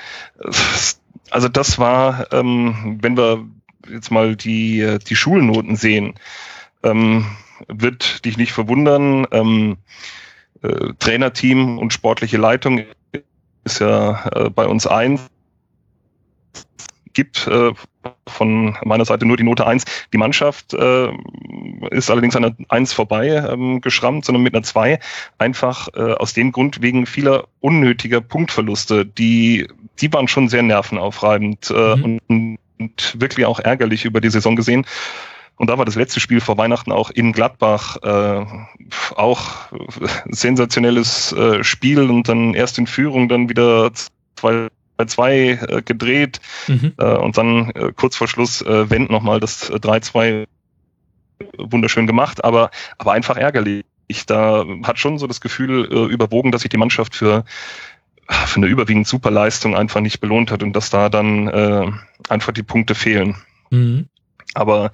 Also 1.31 1.49
das 1.49 1.77
war, 1.79 2.31
ähm, 2.31 2.97
wenn 3.01 3.17
wir 3.17 3.45
jetzt 3.89 4.09
mal 4.09 4.37
die, 4.37 4.97
die 5.05 5.15
Schulnoten 5.17 5.75
sehen, 5.75 6.13
ähm, 6.81 7.25
wird 7.67 8.23
dich 8.23 8.37
nicht 8.37 8.53
verwundern. 8.53 9.27
Äh, 10.61 10.93
Trainerteam 10.99 11.77
und 11.77 11.93
sportliche 11.93 12.37
Leitung 12.37 12.83
ist 13.63 13.79
ja 13.79 14.25
äh, 14.27 14.49
bei 14.49 14.65
uns 14.65 14.87
eins. 14.87 15.21
Gibt 17.13 17.47
äh, 17.47 17.71
von 18.27 18.77
meiner 18.83 19.05
Seite 19.05 19.25
nur 19.25 19.37
die 19.37 19.43
Note 19.43 19.65
eins. 19.65 19.85
Die 20.13 20.17
Mannschaft 20.17 20.73
äh, 20.73 21.09
ist 21.91 22.09
allerdings 22.09 22.35
an 22.35 22.45
einer 22.45 22.55
eins 22.69 22.93
vorbei 22.93 23.27
ähm, 23.27 23.81
geschrammt, 23.81 24.25
sondern 24.25 24.43
mit 24.43 24.53
einer 24.53 24.63
zwei. 24.63 24.99
Einfach 25.37 25.87
äh, 25.95 26.13
aus 26.13 26.33
dem 26.33 26.51
Grund 26.51 26.81
wegen 26.81 27.05
vieler 27.05 27.47
unnötiger 27.61 28.21
Punktverluste. 28.21 29.05
Die, 29.05 29.67
die 29.99 30.13
waren 30.13 30.27
schon 30.27 30.49
sehr 30.49 30.63
nervenaufreibend 30.63 31.71
äh, 31.71 31.95
mhm. 31.95 32.19
und, 32.27 32.59
und 32.79 33.21
wirklich 33.21 33.45
auch 33.45 33.59
ärgerlich 33.59 34.05
über 34.05 34.21
die 34.21 34.29
Saison 34.29 34.55
gesehen. 34.55 34.85
Und 35.57 35.69
da 35.69 35.77
war 35.77 35.85
das 35.85 35.95
letzte 35.95 36.19
Spiel 36.19 36.41
vor 36.41 36.57
Weihnachten 36.57 36.91
auch 36.91 37.09
in 37.09 37.31
Gladbach 37.31 37.97
äh, 38.03 38.45
auch 39.15 39.51
sensationelles 40.29 41.31
äh, 41.31 41.63
Spiel 41.63 42.09
und 42.09 42.27
dann 42.27 42.53
erst 42.53 42.77
in 42.77 42.87
Führung, 42.87 43.29
dann 43.29 43.49
wieder 43.49 43.91
zwei 44.35 44.67
bei 44.97 45.05
zwei 45.05 45.59
äh, 45.67 45.81
gedreht 45.81 46.39
mhm. 46.67 46.93
äh, 46.97 47.15
und 47.15 47.37
dann 47.37 47.71
äh, 47.71 47.91
kurz 47.95 48.15
vor 48.15 48.27
Schluss 48.27 48.61
äh, 48.61 48.89
Wendt 48.89 49.11
nochmal 49.11 49.39
das 49.39 49.71
3-2 49.71 50.23
äh, 50.23 50.45
wunderschön 51.57 52.07
gemacht, 52.07 52.43
aber, 52.43 52.71
aber 52.97 53.13
einfach 53.13 53.37
ärgerlich. 53.37 53.85
Ich 54.07 54.25
da 54.25 54.63
hat 54.83 54.99
schon 54.99 55.17
so 55.17 55.27
das 55.27 55.41
Gefühl 55.41 55.87
äh, 55.91 56.13
überwogen, 56.13 56.51
dass 56.51 56.61
sich 56.61 56.69
die 56.69 56.77
Mannschaft 56.77 57.15
für, 57.15 57.43
für 58.29 58.57
eine 58.57 58.67
überwiegend 58.67 59.07
super 59.07 59.31
Leistung 59.31 59.75
einfach 59.75 59.99
nicht 59.99 60.19
belohnt 60.19 60.51
hat 60.51 60.63
und 60.63 60.73
dass 60.73 60.91
da 60.91 61.09
dann 61.09 61.47
äh, 61.47 61.91
einfach 62.29 62.53
die 62.53 62.63
Punkte 62.63 62.95
fehlen. 62.95 63.35
Mhm. 63.71 64.07
Aber 64.53 64.91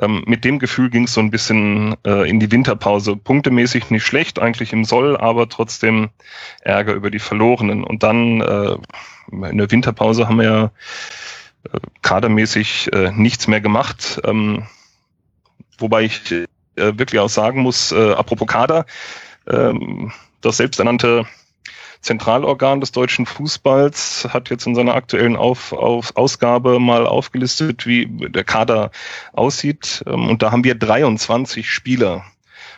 ähm, 0.00 0.22
mit 0.26 0.44
dem 0.44 0.58
Gefühl 0.58 0.90
ging 0.90 1.04
es 1.04 1.14
so 1.14 1.20
ein 1.20 1.30
bisschen 1.30 1.96
äh, 2.04 2.28
in 2.28 2.40
die 2.40 2.50
Winterpause. 2.52 3.16
Punktemäßig 3.16 3.90
nicht 3.90 4.04
schlecht, 4.04 4.38
eigentlich 4.38 4.72
im 4.72 4.84
Soll, 4.84 5.16
aber 5.16 5.48
trotzdem 5.48 6.10
Ärger 6.60 6.94
über 6.94 7.10
die 7.10 7.18
Verlorenen. 7.18 7.84
Und 7.84 8.02
dann 8.02 8.40
äh, 8.40 8.76
in 9.30 9.58
der 9.58 9.70
Winterpause 9.70 10.28
haben 10.28 10.38
wir 10.38 10.44
ja 10.44 10.64
äh, 11.72 11.78
kadermäßig 12.02 12.92
äh, 12.92 13.10
nichts 13.12 13.48
mehr 13.48 13.60
gemacht. 13.60 14.20
Ähm, 14.24 14.66
wobei 15.78 16.04
ich 16.04 16.30
äh, 16.30 16.46
wirklich 16.76 17.20
auch 17.20 17.28
sagen 17.28 17.62
muss, 17.62 17.92
äh, 17.92 18.12
apropos 18.12 18.46
Kader, 18.46 18.86
äh, 19.46 19.72
das 20.40 20.58
selbsternannte 20.58 21.26
Zentralorgan 22.00 22.80
des 22.80 22.92
deutschen 22.92 23.26
Fußballs 23.26 24.28
hat 24.30 24.50
jetzt 24.50 24.66
in 24.66 24.74
seiner 24.74 24.94
aktuellen 24.94 25.36
Auf, 25.36 25.72
auf 25.72 26.16
Ausgabe 26.16 26.78
mal 26.78 27.06
aufgelistet, 27.06 27.86
wie 27.86 28.06
der 28.06 28.44
Kader 28.44 28.90
aussieht. 29.32 30.02
Ähm, 30.06 30.28
und 30.28 30.42
da 30.42 30.52
haben 30.52 30.64
wir 30.64 30.74
23 30.74 31.70
Spieler. 31.70 32.24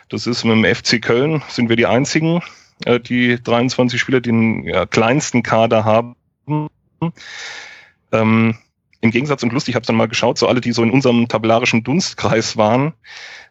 Das 0.09 0.27
ist 0.27 0.43
mit 0.43 0.53
dem 0.53 0.75
FC 0.75 1.01
Köln 1.01 1.41
sind 1.47 1.69
wir 1.69 1.75
die 1.75 1.85
einzigen, 1.85 2.41
äh, 2.85 2.99
die 2.99 3.41
23 3.41 3.99
Spieler, 3.99 4.19
die 4.19 4.29
den 4.29 4.63
ja, 4.63 4.85
kleinsten 4.85 5.43
Kader 5.43 5.85
haben. 5.85 6.15
Ähm, 8.11 8.57
Im 8.99 9.11
Gegensatz 9.11 9.43
und 9.43 9.53
lustig, 9.53 9.73
ich 9.73 9.75
habe 9.75 9.85
dann 9.85 9.95
mal 9.95 10.07
geschaut, 10.07 10.37
so 10.37 10.47
alle, 10.47 10.61
die 10.61 10.73
so 10.73 10.83
in 10.83 10.91
unserem 10.91 11.27
tabellarischen 11.27 11.83
Dunstkreis 11.83 12.57
waren 12.57 12.93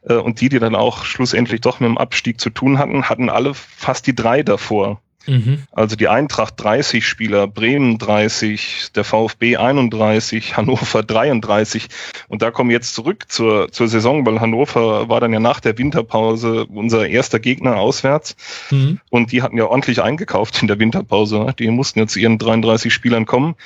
äh, 0.02 0.14
und 0.14 0.40
die, 0.40 0.48
die 0.48 0.59
dann 0.59 0.74
auch 0.74 1.05
schlussendlich 1.05 1.60
doch 1.60 1.80
mit 1.80 1.88
dem 1.88 1.98
Abstieg 1.98 2.40
zu 2.40 2.51
tun 2.51 2.78
hatten, 2.78 3.09
hatten 3.09 3.30
alle 3.30 3.55
fast 3.55 4.06
die 4.06 4.14
drei 4.14 4.42
davor. 4.42 5.01
Mhm. 5.26 5.64
Also 5.72 5.97
die 5.97 6.09
Eintracht 6.09 6.55
30 6.56 7.06
Spieler, 7.06 7.47
Bremen 7.47 7.98
30, 7.98 8.92
der 8.94 9.05
VfB 9.05 9.56
31, 9.56 10.56
Hannover 10.56 11.02
33. 11.02 11.88
Und 12.28 12.42
da 12.42 12.51
kommen 12.51 12.70
wir 12.70 12.76
jetzt 12.76 12.94
zurück 12.94 13.26
zur, 13.28 13.70
zur 13.70 13.88
Saison, 13.88 14.24
weil 14.24 14.40
Hannover 14.40 15.09
war 15.09 15.20
dann 15.20 15.32
ja 15.32 15.40
nach 15.40 15.60
der 15.60 15.76
Winterpause 15.76 16.66
unser 16.66 17.06
erster 17.06 17.38
Gegner 17.38 17.76
auswärts. 17.76 18.36
Mhm. 18.70 19.01
Und 19.10 19.32
die 19.32 19.42
hatten 19.42 19.56
ja 19.56 19.66
ordentlich 19.66 20.02
eingekauft 20.02 20.62
in 20.62 20.68
der 20.68 20.78
Winterpause. 20.78 21.55
Die 21.59 21.68
mussten 21.68 21.98
ja 21.98 22.06
zu 22.06 22.18
ihren 22.18 22.38
33 22.38 22.92
Spielern 22.92 23.26
kommen. 23.26 23.56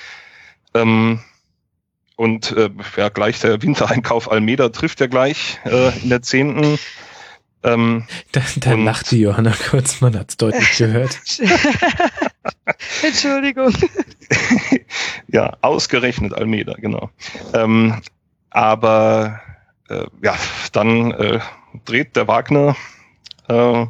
Ähm, 0.75 1.21
und 2.17 2.53
äh, 2.53 2.71
ja, 2.97 3.09
gleich 3.09 3.41
der 3.41 3.61
Wintereinkauf 3.63 4.31
Almeda 4.31 4.69
trifft 4.69 5.01
ja 5.01 5.07
gleich 5.07 5.59
äh, 5.65 5.97
in 6.01 6.11
der 6.11 6.23
zehnten. 6.23 6.79
Ähm, 7.65 8.05
Da, 8.33 8.43
da 8.57 8.95
die 9.11 9.21
Johanna 9.21 9.53
kurz, 9.71 10.01
man 10.01 10.17
hat's 10.19 10.37
deutlich 10.37 10.77
gehört. 10.79 11.19
Entschuldigung. 13.03 13.73
ja, 15.29 15.57
ausgerechnet 15.63 16.35
Almeda, 16.35 16.75
genau. 16.75 17.11
Ähm, 17.55 18.01
aber 18.51 19.41
äh, 19.89 20.05
ja, 20.23 20.37
dann 20.73 21.11
äh, 21.13 21.41
dreht 21.85 22.17
der 22.17 22.29
Wagner 22.29 22.77
äh, 23.49 23.87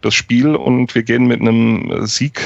das 0.00 0.14
Spiel 0.14 0.54
und 0.54 0.94
wir 0.94 1.02
gehen 1.02 1.26
mit 1.26 1.40
einem 1.40 2.06
Sieg 2.06 2.40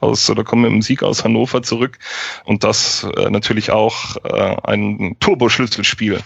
aus 0.00 0.28
oder 0.30 0.44
kommen 0.44 0.62
mit 0.62 0.70
einem 0.72 0.82
Sieg 0.82 1.02
aus 1.02 1.24
Hannover 1.24 1.62
zurück 1.62 1.98
und 2.44 2.64
das 2.64 3.04
äh, 3.16 3.30
natürlich 3.30 3.70
auch 3.70 4.16
äh, 4.24 4.56
ein 4.64 5.16
Turboschlüsselspiel. 5.20 6.20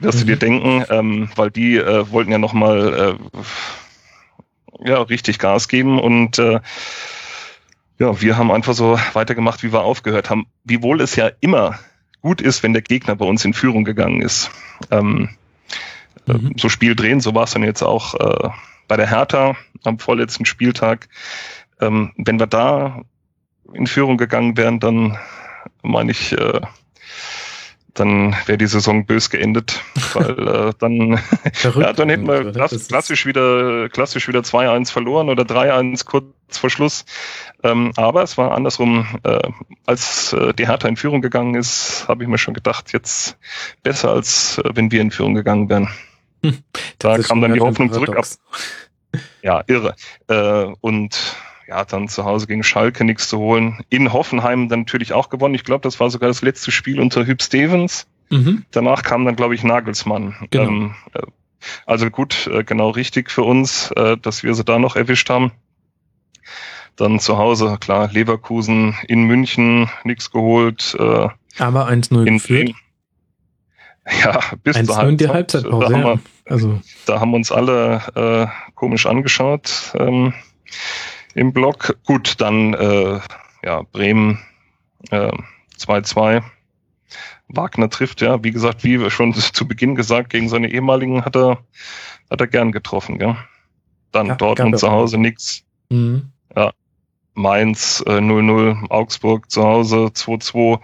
Wirst 0.00 0.20
du 0.20 0.24
Mhm. 0.24 0.28
dir 0.28 0.36
denken, 0.36 0.84
ähm, 0.90 1.30
weil 1.36 1.50
die 1.50 1.76
äh, 1.76 2.10
wollten 2.10 2.32
ja 2.32 2.38
nochmal 2.38 3.16
äh, 4.82 4.88
ja, 4.88 5.00
richtig 5.02 5.38
Gas 5.38 5.68
geben 5.68 6.00
und 6.00 6.38
äh, 6.38 6.60
ja, 7.98 8.20
wir 8.20 8.38
haben 8.38 8.50
einfach 8.50 8.72
so 8.72 8.98
weitergemacht, 9.12 9.62
wie 9.62 9.72
wir 9.72 9.82
aufgehört 9.82 10.30
haben. 10.30 10.46
Wiewohl 10.64 11.02
es 11.02 11.16
ja 11.16 11.30
immer 11.40 11.78
gut 12.22 12.40
ist, 12.40 12.62
wenn 12.62 12.72
der 12.72 12.82
Gegner 12.82 13.14
bei 13.14 13.26
uns 13.26 13.44
in 13.44 13.52
Führung 13.52 13.84
gegangen 13.84 14.22
ist. 14.22 14.50
Ähm, 14.90 15.28
äh, 16.26 16.32
Mhm. 16.32 16.52
So 16.56 16.68
Spiel 16.68 16.94
drehen, 16.94 17.20
so 17.20 17.34
war 17.34 17.44
es 17.44 17.52
dann 17.52 17.62
jetzt 17.62 17.82
auch 17.82 18.14
äh, 18.14 18.48
bei 18.88 18.96
der 18.96 19.08
Hertha 19.08 19.56
am 19.84 19.98
vorletzten 19.98 20.44
Spieltag. 20.46 21.08
Ähm, 21.80 22.12
wenn 22.16 22.38
wir 22.38 22.46
da 22.46 23.02
in 23.72 23.86
Führung 23.86 24.16
gegangen 24.16 24.56
wären, 24.56 24.80
dann 24.80 25.18
meine 25.82 26.10
ich, 26.10 26.32
äh, 26.32 26.60
dann 27.94 28.34
wäre 28.46 28.58
die 28.58 28.66
Saison 28.66 29.06
bös 29.06 29.30
geendet, 29.30 29.80
weil 30.14 30.48
äh, 30.48 30.72
dann 30.78 31.20
ja, 31.62 31.92
dann 31.92 32.08
hätten 32.08 32.26
wir 32.26 32.52
klass 32.52 32.88
klassisch 32.88 33.26
wieder, 33.26 33.88
klassisch 33.88 34.28
wieder 34.28 34.40
2-1 34.40 34.90
verloren 34.90 35.28
oder 35.28 35.42
3-1 35.42 36.04
kurz 36.04 36.26
vor 36.58 36.70
Schluss. 36.70 37.04
Ähm, 37.62 37.92
aber 37.96 38.22
es 38.22 38.38
war 38.38 38.52
andersrum. 38.52 39.06
Äh, 39.22 39.48
als 39.86 40.32
äh, 40.32 40.52
die 40.54 40.66
Hertha 40.66 40.88
in 40.88 40.96
Führung 40.96 41.20
gegangen 41.20 41.54
ist, 41.54 42.06
habe 42.08 42.24
ich 42.24 42.28
mir 42.28 42.38
schon 42.38 42.54
gedacht, 42.54 42.92
jetzt 42.92 43.36
besser 43.82 44.10
als 44.10 44.58
äh, 44.58 44.70
wenn 44.74 44.90
wir 44.90 45.00
in 45.00 45.10
Führung 45.10 45.34
gegangen 45.34 45.68
wären. 45.68 45.88
Das 46.42 46.52
Da 46.98 47.18
kam 47.18 47.40
dann 47.40 47.52
die 47.52 47.60
Hoffnung 47.60 47.92
zurück. 47.92 48.16
Ab, 48.16 48.24
ja, 49.42 49.62
irre. 49.66 49.94
Äh, 50.28 50.72
und 50.80 51.36
ja, 51.70 51.84
dann 51.84 52.08
zu 52.08 52.24
Hause 52.24 52.48
gegen 52.48 52.64
Schalke 52.64 53.04
nichts 53.04 53.28
zu 53.28 53.38
holen. 53.38 53.84
In 53.90 54.12
Hoffenheim 54.12 54.68
dann 54.68 54.80
natürlich 54.80 55.12
auch 55.12 55.28
gewonnen. 55.28 55.54
Ich 55.54 55.62
glaube, 55.62 55.82
das 55.82 56.00
war 56.00 56.10
sogar 56.10 56.28
das 56.28 56.42
letzte 56.42 56.72
Spiel 56.72 56.98
unter 57.00 57.24
Hüb 57.24 57.40
Stevens. 57.40 58.08
Mhm. 58.28 58.64
Danach 58.72 59.04
kam 59.04 59.24
dann, 59.24 59.36
glaube 59.36 59.54
ich, 59.54 59.62
Nagelsmann. 59.62 60.34
Genau. 60.50 60.64
Ähm, 60.64 60.94
äh, 61.14 61.22
also 61.86 62.10
gut, 62.10 62.48
äh, 62.52 62.64
genau 62.64 62.90
richtig 62.90 63.30
für 63.30 63.44
uns, 63.44 63.92
äh, 63.92 64.16
dass 64.16 64.42
wir 64.42 64.52
sie 64.54 64.64
da 64.64 64.80
noch 64.80 64.96
erwischt 64.96 65.30
haben. 65.30 65.52
Dann 66.96 67.20
zu 67.20 67.38
Hause, 67.38 67.76
klar, 67.80 68.10
Leverkusen 68.10 68.96
in 69.06 69.22
München, 69.24 69.88
nichts 70.02 70.32
geholt. 70.32 70.96
Aber 70.98 71.88
1-0 71.88 72.26
in 72.26 72.34
geführt. 72.34 72.72
Ja, 74.24 74.40
bis 74.64 74.76
1-0 74.76 74.86
zur 74.86 75.08
in 75.08 75.16
die 75.18 75.28
Halbzeit. 75.28 75.64
Halbzeitpause. 75.64 75.86
Da 75.86 75.92
haben, 75.92 76.02
Ja. 76.02 76.14
wir, 76.44 76.52
Also, 76.52 76.80
da 77.06 77.20
haben 77.20 77.32
uns 77.34 77.52
alle 77.52 78.02
äh, 78.16 78.72
komisch 78.74 79.06
angeschaut 79.06 79.92
ähm, 79.94 80.34
im 81.34 81.52
Block. 81.52 81.96
Gut, 82.04 82.40
dann 82.40 82.74
äh, 82.74 83.20
ja, 83.62 83.82
Bremen 83.92 84.38
äh, 85.10 85.32
2-2. 85.78 86.42
Wagner 87.48 87.90
trifft, 87.90 88.20
ja, 88.20 88.42
wie 88.44 88.52
gesagt, 88.52 88.84
wie 88.84 89.10
schon 89.10 89.34
zu 89.34 89.66
Beginn 89.66 89.94
gesagt, 89.94 90.30
gegen 90.30 90.48
seine 90.48 90.70
ehemaligen 90.70 91.24
hat 91.24 91.36
er, 91.36 91.58
hat 92.30 92.40
er 92.40 92.46
gern 92.46 92.72
getroffen, 92.72 93.18
gell? 93.18 93.36
Dann 94.12 94.26
Ja, 94.26 94.34
Dortmund 94.34 94.78
zu. 94.78 94.90
Hause 94.90 95.18
nix. 95.18 95.64
mhm. 95.88 96.32
Mainz 97.34 98.02
äh, 98.06 98.18
0-0, 98.18 98.90
Augsburg 98.90 99.50
zu 99.50 99.62
Hause 99.64 100.10
2-2. 100.12 100.80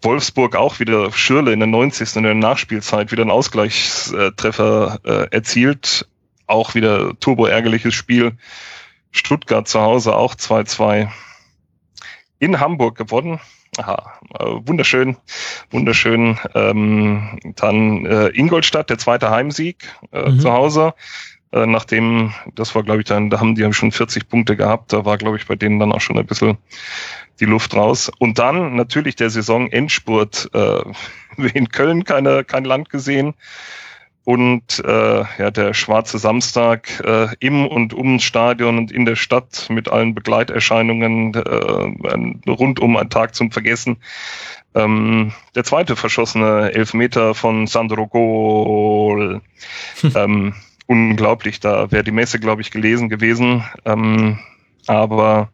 Wolfsburg 0.00 0.56
auch 0.56 0.80
wieder 0.80 1.12
Schürle 1.12 1.52
in 1.52 1.60
der 1.60 1.68
90. 1.68 2.16
in 2.16 2.24
der 2.24 2.34
Nachspielzeit 2.34 3.12
wieder 3.12 3.22
einen 3.22 3.30
Ausgleichstreffer 3.30 4.98
äh, 5.04 5.26
erzielt. 5.30 6.08
Auch 6.46 6.74
wieder 6.74 7.18
turbo 7.20 7.46
ärgerliches 7.46 7.94
Spiel. 7.94 8.32
Stuttgart 9.12 9.68
zu 9.68 9.80
Hause 9.80 10.16
auch 10.16 10.34
2-2. 10.34 11.08
In 12.38 12.58
Hamburg 12.58 12.96
gewonnen. 12.96 13.38
Aha, 13.78 14.18
äh, 14.38 14.44
wunderschön, 14.66 15.16
wunderschön. 15.70 16.38
Ähm, 16.54 17.38
dann 17.56 18.04
äh, 18.04 18.28
Ingolstadt, 18.28 18.90
der 18.90 18.98
zweite 18.98 19.30
Heimsieg 19.30 19.88
äh, 20.10 20.30
Mhm. 20.30 20.40
zu 20.40 20.52
Hause. 20.52 20.94
Äh, 21.52 21.66
nachdem, 21.66 22.32
das 22.54 22.74
war 22.74 22.82
glaube 22.82 23.00
ich 23.00 23.06
dann, 23.06 23.30
da 23.30 23.40
haben 23.40 23.54
die 23.54 23.72
schon 23.72 23.92
40 23.92 24.28
Punkte 24.28 24.56
gehabt, 24.56 24.92
da 24.92 25.04
war 25.04 25.16
glaube 25.18 25.36
ich 25.36 25.46
bei 25.46 25.54
denen 25.54 25.78
dann 25.78 25.92
auch 25.92 26.00
schon 26.00 26.18
ein 26.18 26.26
bisschen 26.26 26.58
die 27.40 27.44
Luft 27.46 27.74
raus. 27.74 28.10
Und 28.18 28.38
dann 28.38 28.76
natürlich 28.76 29.16
der 29.16 29.30
Saison 29.30 29.70
Endspurt, 29.70 30.50
äh, 30.52 30.82
in 31.54 31.68
Köln 31.68 32.04
keine, 32.04 32.44
kein 32.44 32.64
Land 32.64 32.90
gesehen. 32.90 33.34
Und 34.24 34.78
äh, 34.84 35.24
ja, 35.38 35.50
der 35.50 35.74
schwarze 35.74 36.18
Samstag 36.18 37.02
äh, 37.04 37.28
im 37.40 37.66
und 37.66 37.92
ums 37.92 38.22
Stadion 38.22 38.78
und 38.78 38.92
in 38.92 39.04
der 39.04 39.16
Stadt 39.16 39.66
mit 39.68 39.88
allen 39.88 40.14
Begleiterscheinungen 40.14 41.34
äh, 41.34 42.08
ein, 42.08 42.40
rundum 42.46 42.96
ein 42.96 43.10
Tag 43.10 43.34
zum 43.34 43.50
Vergessen. 43.50 43.96
Ähm, 44.74 45.32
der 45.54 45.64
zweite 45.64 45.96
verschossene 45.96 46.72
Elfmeter 46.72 47.34
von 47.34 47.66
Sandro 47.66 48.06
Gol. 48.06 49.40
ähm, 50.14 50.54
unglaublich, 50.86 51.58
da 51.58 51.90
wäre 51.90 52.04
die 52.04 52.12
Messe, 52.12 52.38
glaube 52.38 52.62
ich, 52.62 52.70
gelesen 52.70 53.08
gewesen. 53.08 53.64
Ähm, 53.84 54.38
aber 54.86 55.50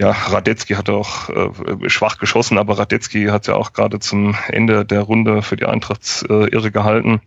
ja, 0.00 0.10
Radetzky 0.10 0.74
hat 0.74 0.88
auch 0.90 1.28
äh, 1.30 1.88
schwach 1.88 2.18
geschossen, 2.18 2.58
aber 2.58 2.78
Radetzky 2.78 3.26
hat 3.26 3.46
ja 3.46 3.54
auch 3.54 3.72
gerade 3.72 4.00
zum 4.00 4.34
Ende 4.48 4.84
der 4.84 5.00
Runde 5.02 5.42
für 5.42 5.56
die 5.56 5.66
Eintracht 5.66 6.24
äh, 6.28 6.48
irre 6.48 6.70
gehalten. 6.70 7.20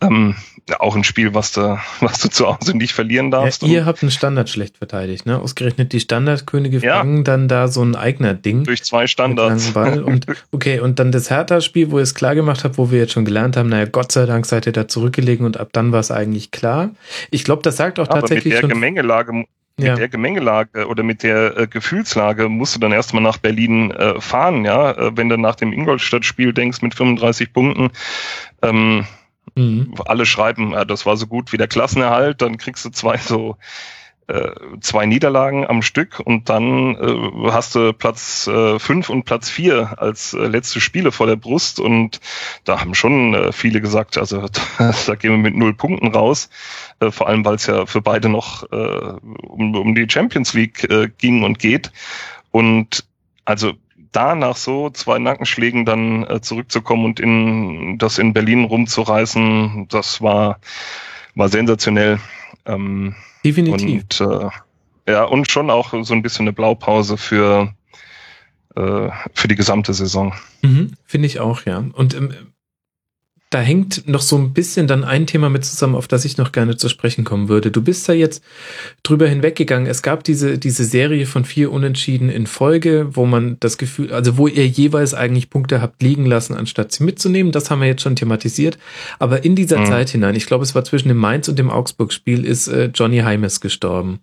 Ähm, 0.00 0.36
ja, 0.68 0.80
auch 0.80 0.96
ein 0.96 1.04
Spiel, 1.04 1.34
was 1.34 1.52
du, 1.52 1.78
was 2.00 2.20
du 2.20 2.28
zu 2.28 2.46
Hause 2.46 2.76
nicht 2.76 2.92
verlieren 2.92 3.26
ja, 3.26 3.42
darfst. 3.42 3.62
ihr 3.62 3.84
habt 3.84 4.02
einen 4.02 4.10
Standard 4.10 4.48
schlecht 4.48 4.78
verteidigt, 4.78 5.26
ne? 5.26 5.40
Ausgerechnet 5.40 5.92
die 5.92 6.00
Standardkönige 6.00 6.78
Ja. 6.78 6.98
fangen 6.98 7.24
dann 7.24 7.48
da 7.48 7.68
so 7.68 7.82
ein 7.82 7.94
eigener 7.96 8.34
Ding. 8.34 8.64
durch 8.64 8.82
zwei 8.82 9.06
Standards. 9.06 9.74
Und 9.74 10.26
okay, 10.52 10.80
und 10.80 10.98
dann 10.98 11.12
das 11.12 11.30
Hertha-Spiel, 11.30 11.90
wo 11.90 11.98
ihr 11.98 12.02
es 12.02 12.14
klar 12.14 12.34
gemacht 12.34 12.64
habt, 12.64 12.78
wo 12.78 12.90
wir 12.90 12.98
jetzt 13.00 13.12
schon 13.12 13.24
gelernt 13.24 13.56
haben, 13.56 13.68
naja, 13.68 13.86
Gott 13.86 14.12
sei 14.12 14.26
Dank 14.26 14.46
seid 14.46 14.66
ihr 14.66 14.72
da 14.72 14.88
zurückgelegen 14.88 15.46
und 15.46 15.58
ab 15.58 15.68
dann 15.72 15.92
war 15.92 16.00
es 16.00 16.10
eigentlich 16.10 16.50
klar. 16.50 16.90
Ich 17.30 17.44
glaube, 17.44 17.62
das 17.62 17.76
sagt 17.76 17.98
auch 17.98 18.08
Aber 18.08 18.16
mit 18.16 18.22
tatsächlich 18.22 18.54
der 18.54 18.60
schon. 18.60 18.70
Gemengelage, 18.70 19.44
mit 19.76 19.86
Ja. 19.88 19.94
der 19.94 20.08
Gemengelage 20.08 20.86
oder 20.88 21.02
mit 21.02 21.22
der 21.22 21.56
äh, 21.56 21.66
Gefühlslage 21.66 22.48
musst 22.48 22.74
du 22.74 22.80
dann 22.80 22.92
erstmal 22.92 23.22
nach 23.22 23.38
Berlin 23.38 23.90
äh, 23.90 24.20
fahren, 24.20 24.64
ja. 24.64 24.92
Äh, 24.92 25.16
wenn 25.16 25.28
du 25.28 25.36
nach 25.36 25.54
dem 25.56 25.72
Ingolstadt-Spiel 25.72 26.52
denkst 26.52 26.82
mit 26.82 26.94
35 26.94 27.52
Punkten, 27.52 27.90
ähm, 28.62 29.06
Mhm. 29.54 29.94
alle 30.04 30.26
schreiben, 30.26 30.72
ja, 30.72 30.84
das 30.84 31.06
war 31.06 31.16
so 31.16 31.26
gut 31.26 31.50
wie 31.52 31.56
der 31.56 31.68
Klassenerhalt, 31.68 32.42
dann 32.42 32.58
kriegst 32.58 32.84
du 32.84 32.90
zwei 32.90 33.16
so 33.16 33.56
äh, 34.28 34.50
zwei 34.80 35.06
Niederlagen 35.06 35.66
am 35.66 35.82
Stück 35.82 36.20
und 36.20 36.48
dann 36.48 36.96
äh, 36.96 37.50
hast 37.50 37.74
du 37.74 37.92
Platz 37.92 38.46
äh, 38.48 38.78
fünf 38.78 39.08
und 39.08 39.24
Platz 39.24 39.48
vier 39.48 40.00
als 40.00 40.34
äh, 40.34 40.46
letzte 40.46 40.80
Spiele 40.80 41.12
vor 41.12 41.26
der 41.26 41.36
Brust 41.36 41.78
und 41.78 42.20
da 42.64 42.80
haben 42.80 42.94
schon 42.94 43.34
äh, 43.34 43.52
viele 43.52 43.80
gesagt, 43.80 44.18
also 44.18 44.48
da 44.78 45.14
gehen 45.14 45.30
wir 45.30 45.38
mit 45.38 45.54
null 45.54 45.74
Punkten 45.74 46.08
raus, 46.08 46.50
äh, 47.00 47.10
vor 47.10 47.28
allem 47.28 47.44
weil 47.44 47.54
es 47.54 47.66
ja 47.66 47.86
für 47.86 48.02
beide 48.02 48.28
noch 48.28 48.64
äh, 48.72 49.12
um, 49.46 49.74
um 49.74 49.94
die 49.94 50.08
Champions 50.10 50.54
League 50.54 50.84
äh, 50.90 51.08
ging 51.18 51.44
und 51.44 51.58
geht 51.58 51.92
und 52.50 53.04
also 53.44 53.74
da 54.10 54.34
nach 54.34 54.56
so 54.56 54.90
zwei 54.90 55.18
Nackenschlägen 55.18 55.84
dann 55.84 56.24
äh, 56.24 56.40
zurückzukommen 56.40 57.04
und 57.04 57.20
in 57.20 57.98
das 57.98 58.18
in 58.18 58.32
Berlin 58.32 58.64
rumzureißen, 58.64 59.86
das 59.88 60.20
war 60.20 60.58
war 61.36 61.48
sensationell. 61.48 62.18
Ähm, 62.64 63.14
Definitiv. 63.46 64.02
und 64.02 64.20
äh, 64.20 65.12
ja, 65.12 65.24
und 65.24 65.50
schon 65.50 65.70
auch 65.70 65.94
so 66.02 66.14
ein 66.14 66.22
bisschen 66.22 66.44
eine 66.44 66.52
Blaupause 66.52 67.16
für, 67.16 67.72
äh, 68.74 69.08
für 69.34 69.48
die 69.48 69.54
gesamte 69.54 69.94
Saison. 69.94 70.34
Mhm, 70.62 70.92
Finde 71.04 71.26
ich 71.26 71.38
auch, 71.38 71.64
ja. 71.64 71.84
Und 71.92 72.14
ähm, 72.14 72.34
da 73.56 73.62
hängt 73.62 74.06
noch 74.06 74.20
so 74.20 74.36
ein 74.36 74.52
bisschen 74.52 74.86
dann 74.86 75.02
ein 75.02 75.26
Thema 75.26 75.48
mit 75.48 75.64
zusammen, 75.64 75.94
auf 75.94 76.08
das 76.08 76.26
ich 76.26 76.36
noch 76.36 76.52
gerne 76.52 76.76
zu 76.76 76.90
sprechen 76.90 77.24
kommen 77.24 77.48
würde. 77.48 77.70
Du 77.70 77.80
bist 77.80 78.06
da 78.06 78.12
jetzt 78.12 78.44
drüber 79.02 79.26
hinweggegangen. 79.26 79.88
Es 79.88 80.02
gab 80.02 80.24
diese, 80.24 80.58
diese 80.58 80.84
Serie 80.84 81.24
von 81.24 81.46
vier 81.46 81.72
Unentschieden 81.72 82.28
in 82.28 82.46
Folge, 82.46 83.08
wo 83.16 83.24
man 83.24 83.56
das 83.60 83.78
Gefühl, 83.78 84.12
also 84.12 84.36
wo 84.36 84.46
ihr 84.46 84.66
jeweils 84.66 85.14
eigentlich 85.14 85.48
Punkte 85.48 85.80
habt 85.80 86.02
liegen 86.02 86.26
lassen, 86.26 86.52
anstatt 86.52 86.92
sie 86.92 87.02
mitzunehmen. 87.02 87.50
Das 87.50 87.70
haben 87.70 87.80
wir 87.80 87.88
jetzt 87.88 88.02
schon 88.02 88.14
thematisiert. 88.14 88.76
Aber 89.18 89.42
in 89.42 89.56
dieser 89.56 89.78
mhm. 89.78 89.86
Zeit 89.86 90.10
hinein, 90.10 90.34
ich 90.34 90.44
glaube, 90.44 90.62
es 90.62 90.74
war 90.74 90.84
zwischen 90.84 91.08
dem 91.08 91.16
Mainz 91.16 91.48
und 91.48 91.58
dem 91.58 91.70
Augsburg-Spiel, 91.70 92.44
ist 92.44 92.68
äh, 92.68 92.90
Johnny 92.94 93.20
Heimes 93.20 93.62
gestorben 93.62 94.20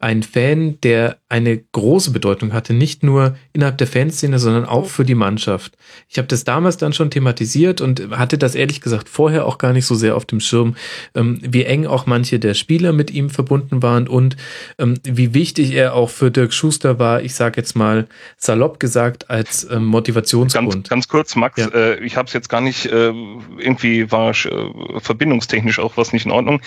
ein 0.00 0.22
Fan, 0.22 0.80
der 0.80 1.18
eine 1.28 1.58
große 1.58 2.10
Bedeutung 2.10 2.54
hatte, 2.54 2.72
nicht 2.72 3.02
nur 3.02 3.36
innerhalb 3.52 3.76
der 3.76 3.86
Fanszene, 3.86 4.38
sondern 4.38 4.64
auch 4.64 4.86
für 4.86 5.04
die 5.04 5.14
Mannschaft. 5.14 5.76
Ich 6.08 6.16
habe 6.16 6.26
das 6.26 6.44
damals 6.44 6.78
dann 6.78 6.94
schon 6.94 7.10
thematisiert 7.10 7.82
und 7.82 8.10
hatte 8.16 8.38
das 8.38 8.54
ehrlich 8.54 8.80
gesagt 8.80 9.10
vorher 9.10 9.44
auch 9.44 9.58
gar 9.58 9.74
nicht 9.74 9.84
so 9.84 9.94
sehr 9.94 10.16
auf 10.16 10.24
dem 10.24 10.40
Schirm, 10.40 10.74
ähm, 11.14 11.38
wie 11.42 11.64
eng 11.64 11.86
auch 11.86 12.06
manche 12.06 12.38
der 12.38 12.54
Spieler 12.54 12.94
mit 12.94 13.10
ihm 13.10 13.28
verbunden 13.28 13.82
waren 13.82 14.08
und 14.08 14.36
ähm, 14.78 14.94
wie 15.04 15.34
wichtig 15.34 15.72
er 15.72 15.92
auch 15.94 16.08
für 16.08 16.30
Dirk 16.30 16.54
Schuster 16.54 16.98
war, 16.98 17.22
ich 17.22 17.34
sage 17.34 17.60
jetzt 17.60 17.76
mal 17.76 18.08
salopp 18.38 18.80
gesagt, 18.80 19.28
als 19.28 19.68
ähm, 19.70 19.84
Motivationsgrund. 19.84 20.72
Ganz, 20.72 20.88
ganz 20.88 21.08
kurz, 21.08 21.36
Max, 21.36 21.60
ja. 21.60 21.68
äh, 21.68 22.02
ich 22.02 22.16
habe 22.16 22.26
es 22.26 22.32
jetzt 22.32 22.48
gar 22.48 22.62
nicht, 22.62 22.86
äh, 22.86 23.12
irgendwie 23.58 24.10
war 24.10 24.30
äh, 24.30 24.70
verbindungstechnisch 25.00 25.78
auch 25.78 25.98
was 25.98 26.14
nicht 26.14 26.24
in 26.24 26.32
Ordnung. 26.32 26.62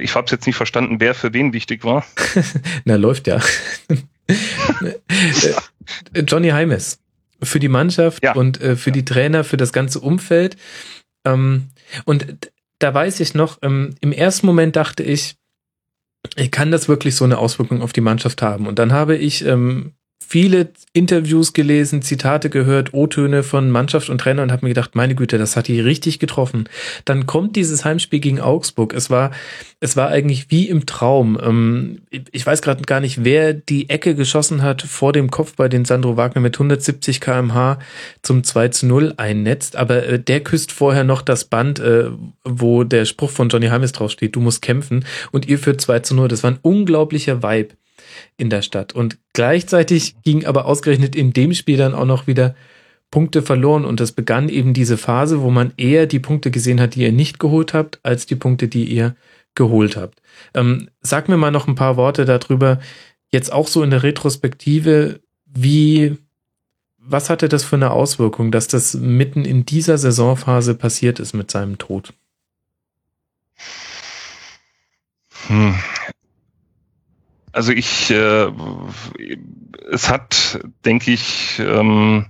Ich 0.00 0.14
habe 0.14 0.24
es 0.26 0.30
jetzt 0.30 0.46
nicht 0.46 0.56
verstanden, 0.56 0.96
wer 0.98 1.14
für 1.14 1.32
wen 1.32 1.52
wichtig 1.52 1.84
war. 1.84 2.04
Na, 2.84 2.96
läuft 2.96 3.26
ja. 3.26 3.40
Johnny 6.14 6.50
Heimes 6.50 7.00
für 7.42 7.58
die 7.58 7.68
Mannschaft 7.68 8.22
ja. 8.22 8.34
und 8.34 8.60
äh, 8.60 8.76
für 8.76 8.92
die 8.92 9.04
Trainer, 9.04 9.44
für 9.44 9.56
das 9.56 9.72
ganze 9.72 10.00
Umfeld. 10.00 10.56
Ähm, 11.24 11.68
und 12.04 12.50
da 12.78 12.94
weiß 12.94 13.20
ich 13.20 13.34
noch, 13.34 13.58
ähm, 13.62 13.94
im 14.00 14.12
ersten 14.12 14.46
Moment 14.46 14.76
dachte 14.76 15.02
ich, 15.02 15.36
kann 16.50 16.70
das 16.70 16.88
wirklich 16.88 17.16
so 17.16 17.24
eine 17.24 17.38
Auswirkung 17.38 17.82
auf 17.82 17.92
die 17.92 18.00
Mannschaft 18.00 18.42
haben? 18.42 18.66
Und 18.66 18.78
dann 18.78 18.92
habe 18.92 19.16
ich 19.16 19.44
ähm, 19.44 19.94
viele 20.32 20.70
Interviews 20.94 21.52
gelesen, 21.52 22.00
Zitate 22.00 22.48
gehört, 22.48 22.94
O-Töne 22.94 23.42
von 23.42 23.70
Mannschaft 23.70 24.08
und 24.08 24.18
Trainer 24.18 24.42
und 24.42 24.50
habe 24.50 24.64
mir 24.64 24.70
gedacht, 24.70 24.94
meine 24.94 25.14
Güte, 25.14 25.36
das 25.36 25.56
hat 25.56 25.68
die 25.68 25.78
richtig 25.78 26.20
getroffen. 26.20 26.70
Dann 27.04 27.26
kommt 27.26 27.54
dieses 27.54 27.84
Heimspiel 27.84 28.18
gegen 28.18 28.40
Augsburg. 28.40 28.94
Es 28.94 29.10
war, 29.10 29.32
es 29.80 29.94
war 29.94 30.08
eigentlich 30.08 30.50
wie 30.50 30.70
im 30.70 30.86
Traum. 30.86 31.38
Ähm, 31.38 32.00
ich 32.08 32.46
weiß 32.46 32.62
gerade 32.62 32.82
gar 32.84 33.00
nicht, 33.00 33.24
wer 33.24 33.52
die 33.52 33.90
Ecke 33.90 34.14
geschossen 34.14 34.62
hat 34.62 34.80
vor 34.80 35.12
dem 35.12 35.30
Kopf 35.30 35.54
bei 35.56 35.68
den 35.68 35.84
Sandro 35.84 36.16
Wagner 36.16 36.40
mit 36.40 36.54
170 36.54 37.20
kmh 37.20 37.78
zum 38.22 38.42
2 38.42 38.68
zu 38.68 38.86
0 38.86 39.12
einnetzt, 39.18 39.76
aber 39.76 40.06
äh, 40.06 40.18
der 40.18 40.40
küsst 40.40 40.72
vorher 40.72 41.04
noch 41.04 41.20
das 41.20 41.44
Band, 41.44 41.78
äh, 41.78 42.08
wo 42.42 42.84
der 42.84 43.04
Spruch 43.04 43.30
von 43.30 43.50
Johnny 43.50 43.66
Heimes 43.66 43.92
draufsteht, 43.92 44.34
du 44.34 44.40
musst 44.40 44.62
kämpfen 44.62 45.04
und 45.30 45.46
ihr 45.46 45.58
führt 45.58 45.82
2 45.82 45.98
zu 45.98 46.14
0. 46.14 46.28
Das 46.28 46.42
war 46.42 46.52
ein 46.52 46.58
unglaublicher 46.62 47.42
Vibe 47.42 47.74
in 48.36 48.50
der 48.50 48.62
Stadt. 48.62 48.92
Und 48.92 49.18
gleichzeitig 49.32 50.16
ging 50.22 50.44
aber 50.44 50.66
ausgerechnet 50.66 51.16
in 51.16 51.32
dem 51.32 51.54
Spiel 51.54 51.76
dann 51.76 51.94
auch 51.94 52.04
noch 52.04 52.26
wieder 52.26 52.54
Punkte 53.10 53.42
verloren 53.42 53.84
und 53.84 54.00
es 54.00 54.12
begann 54.12 54.48
eben 54.48 54.72
diese 54.72 54.96
Phase, 54.96 55.42
wo 55.42 55.50
man 55.50 55.72
eher 55.76 56.06
die 56.06 56.18
Punkte 56.18 56.50
gesehen 56.50 56.80
hat, 56.80 56.94
die 56.94 57.02
ihr 57.02 57.12
nicht 57.12 57.38
geholt 57.38 57.74
habt, 57.74 58.00
als 58.02 58.26
die 58.26 58.36
Punkte, 58.36 58.68
die 58.68 58.84
ihr 58.84 59.14
geholt 59.54 59.96
habt. 59.96 60.22
Ähm, 60.54 60.88
sag 61.02 61.28
mir 61.28 61.36
mal 61.36 61.50
noch 61.50 61.68
ein 61.68 61.74
paar 61.74 61.96
Worte 61.96 62.24
darüber, 62.24 62.80
jetzt 63.30 63.52
auch 63.52 63.68
so 63.68 63.82
in 63.82 63.90
der 63.90 64.02
Retrospektive, 64.02 65.20
wie, 65.44 66.16
was 66.98 67.28
hatte 67.28 67.50
das 67.50 67.64
für 67.64 67.76
eine 67.76 67.90
Auswirkung, 67.90 68.50
dass 68.50 68.66
das 68.66 68.94
mitten 68.94 69.44
in 69.44 69.66
dieser 69.66 69.98
Saisonphase 69.98 70.74
passiert 70.74 71.20
ist 71.20 71.34
mit 71.34 71.50
seinem 71.50 71.76
Tod? 71.76 72.14
Hm, 75.48 75.74
also 77.52 77.72
ich, 77.72 78.10
äh, 78.10 78.50
es 79.90 80.10
hat, 80.10 80.60
denke 80.84 81.12
ich, 81.12 81.58
ähm, 81.58 82.26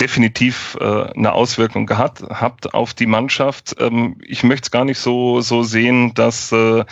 definitiv 0.00 0.76
äh, 0.80 0.84
eine 0.84 1.32
Auswirkung 1.32 1.86
gehabt, 1.86 2.22
habt 2.22 2.74
auf 2.74 2.94
die 2.94 3.06
Mannschaft. 3.06 3.76
Ähm, 3.78 4.18
ich 4.24 4.42
möchte 4.42 4.66
es 4.66 4.70
gar 4.70 4.84
nicht 4.84 4.98
so 4.98 5.40
so 5.40 5.62
sehen, 5.62 6.12
dass 6.14 6.52
äh, 6.52 6.84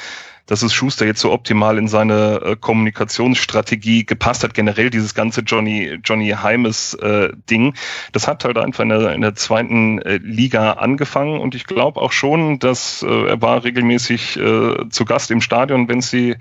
dass 0.46 0.62
es 0.62 0.74
Schuster 0.74 1.06
jetzt 1.06 1.20
so 1.20 1.32
optimal 1.32 1.78
in 1.78 1.88
seine 1.88 2.40
äh, 2.42 2.56
Kommunikationsstrategie 2.56 4.04
gepasst 4.04 4.44
hat. 4.44 4.54
Generell 4.54 4.90
dieses 4.90 5.14
ganze 5.14 5.40
Johnny, 5.40 5.98
Johnny 6.04 6.30
Heimes 6.30 6.94
äh, 6.94 7.30
Ding. 7.48 7.74
Das 8.12 8.28
hat 8.28 8.44
halt 8.44 8.58
einfach 8.58 8.82
in 8.82 8.90
der, 8.90 9.12
in 9.12 9.22
der 9.22 9.34
zweiten 9.34 10.00
äh, 10.02 10.18
Liga 10.18 10.72
angefangen 10.72 11.40
und 11.40 11.54
ich 11.54 11.64
glaube 11.64 12.00
auch 12.00 12.12
schon, 12.12 12.58
dass 12.58 13.02
äh, 13.02 13.28
er 13.28 13.42
war 13.42 13.64
regelmäßig 13.64 14.36
äh, 14.36 14.88
zu 14.90 15.04
Gast 15.04 15.30
im 15.30 15.40
Stadion, 15.40 15.88
wenn 15.88 16.00
sie, 16.00 16.36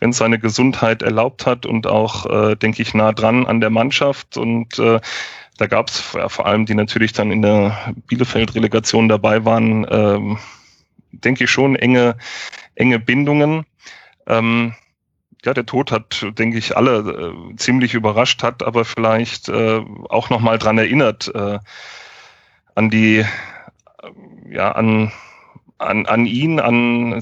wenn 0.00 0.12
seine 0.12 0.38
Gesundheit 0.38 1.02
erlaubt 1.02 1.46
hat 1.46 1.66
und 1.66 1.86
auch, 1.86 2.26
äh, 2.26 2.56
denke 2.56 2.82
ich, 2.82 2.94
nah 2.94 3.12
dran 3.12 3.46
an 3.46 3.60
der 3.60 3.70
Mannschaft 3.70 4.36
und 4.36 4.78
äh, 4.78 5.00
da 5.56 5.66
gab 5.66 5.88
es 5.88 6.12
ja, 6.14 6.28
vor 6.28 6.46
allem, 6.46 6.66
die 6.66 6.74
natürlich 6.74 7.12
dann 7.12 7.30
in 7.30 7.42
der 7.42 7.94
Bielefeld-Relegation 8.08 9.08
dabei 9.08 9.44
waren, 9.44 9.86
ähm, 9.88 10.38
denke 11.20 11.44
ich 11.44 11.50
schon 11.50 11.76
enge, 11.76 12.16
enge 12.74 12.98
Bindungen. 12.98 13.64
Ähm, 14.26 14.74
ja, 15.44 15.52
der 15.52 15.66
Tod 15.66 15.92
hat, 15.92 16.26
denke 16.38 16.58
ich, 16.58 16.76
alle 16.76 17.34
äh, 17.52 17.56
ziemlich 17.56 17.94
überrascht, 17.94 18.42
hat 18.42 18.62
aber 18.62 18.84
vielleicht 18.84 19.48
äh, 19.48 19.80
auch 20.08 20.30
nochmal 20.30 20.58
dran 20.58 20.78
erinnert 20.78 21.30
äh, 21.34 21.58
an 22.74 22.90
die, 22.90 23.18
äh, 23.18 23.26
ja, 24.50 24.72
an, 24.72 25.12
an, 25.78 26.06
an 26.06 26.26
ihn, 26.26 26.60
an, 26.60 27.20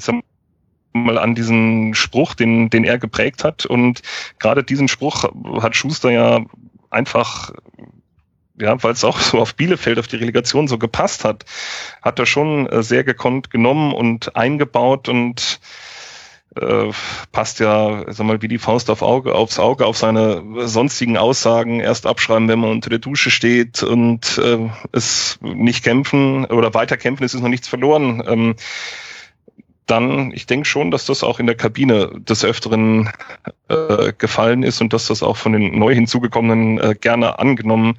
mal 0.93 1.19
an 1.19 1.35
diesen 1.35 1.95
Spruch, 1.95 2.35
den, 2.35 2.71
den 2.71 2.85
er 2.85 2.99
geprägt 2.99 3.45
hat. 3.45 3.67
Und 3.67 4.03
gerade 4.39 4.63
diesen 4.63 4.89
Spruch 4.89 5.25
hat 5.61 5.75
Schuster 5.75 6.11
ja 6.11 6.45
einfach 6.91 7.51
ja, 8.63 8.83
weil 8.83 8.93
es 8.93 9.05
auch 9.05 9.19
so 9.21 9.39
auf 9.39 9.55
Bielefeld, 9.55 9.99
auf 9.99 10.07
die 10.07 10.17
Relegation 10.17 10.69
so 10.69 10.79
gepasst 10.79 11.25
hat, 11.25 11.45
hat 12.01 12.19
er 12.19 12.27
schon 12.27 12.67
äh, 12.69 12.83
sehr 12.83 13.05
gekonnt 13.05 13.51
genommen 13.51 13.93
und 13.93 14.37
eingebaut 14.37 15.09
und 15.09 15.61
äh, 16.55 16.91
passt 17.33 17.61
ja, 17.61 18.05
sag 18.13 18.27
mal, 18.27 18.43
wie 18.43 18.49
die 18.49 18.59
Faust 18.59 18.91
auf 18.91 19.03
Auge, 19.03 19.35
aufs 19.35 19.59
Auge 19.59 19.87
auf 19.87 19.97
seine 19.97 20.43
sonstigen 20.67 21.17
Aussagen. 21.17 21.81
Erst 21.81 22.07
abschreiben, 22.07 22.49
wenn 22.49 22.59
man 22.61 22.71
unter 22.71 22.91
der 22.91 22.99
Dusche 22.99 23.31
steht 23.31 23.83
und 23.83 24.39
äh, 24.39 24.69
es 24.93 25.39
nicht 25.41 25.83
kämpfen 25.83 26.45
oder 26.45 26.75
weiter 26.75 26.97
kämpfen, 26.97 27.25
es 27.25 27.35
ist 27.35 27.41
noch 27.41 27.49
nichts 27.49 27.69
verloren. 27.69 28.23
Ähm, 28.27 28.55
dann, 29.87 30.31
ich 30.33 30.47
denke 30.47 30.67
schon, 30.67 30.91
dass 30.91 31.07
das 31.07 31.25
auch 31.25 31.41
in 31.41 31.47
der 31.47 31.57
Kabine 31.57 32.13
des 32.21 32.45
Öfteren 32.45 33.11
äh, 33.69 34.13
gefallen 34.17 34.63
ist 34.63 34.81
und 34.81 34.93
dass 34.93 35.09
das 35.09 35.23
auch 35.23 35.37
von 35.37 35.53
den 35.53 35.79
neu 35.79 35.95
hinzugekommenen 35.95 36.79
äh, 36.79 36.95
gerne 36.95 37.39
angenommen 37.39 37.97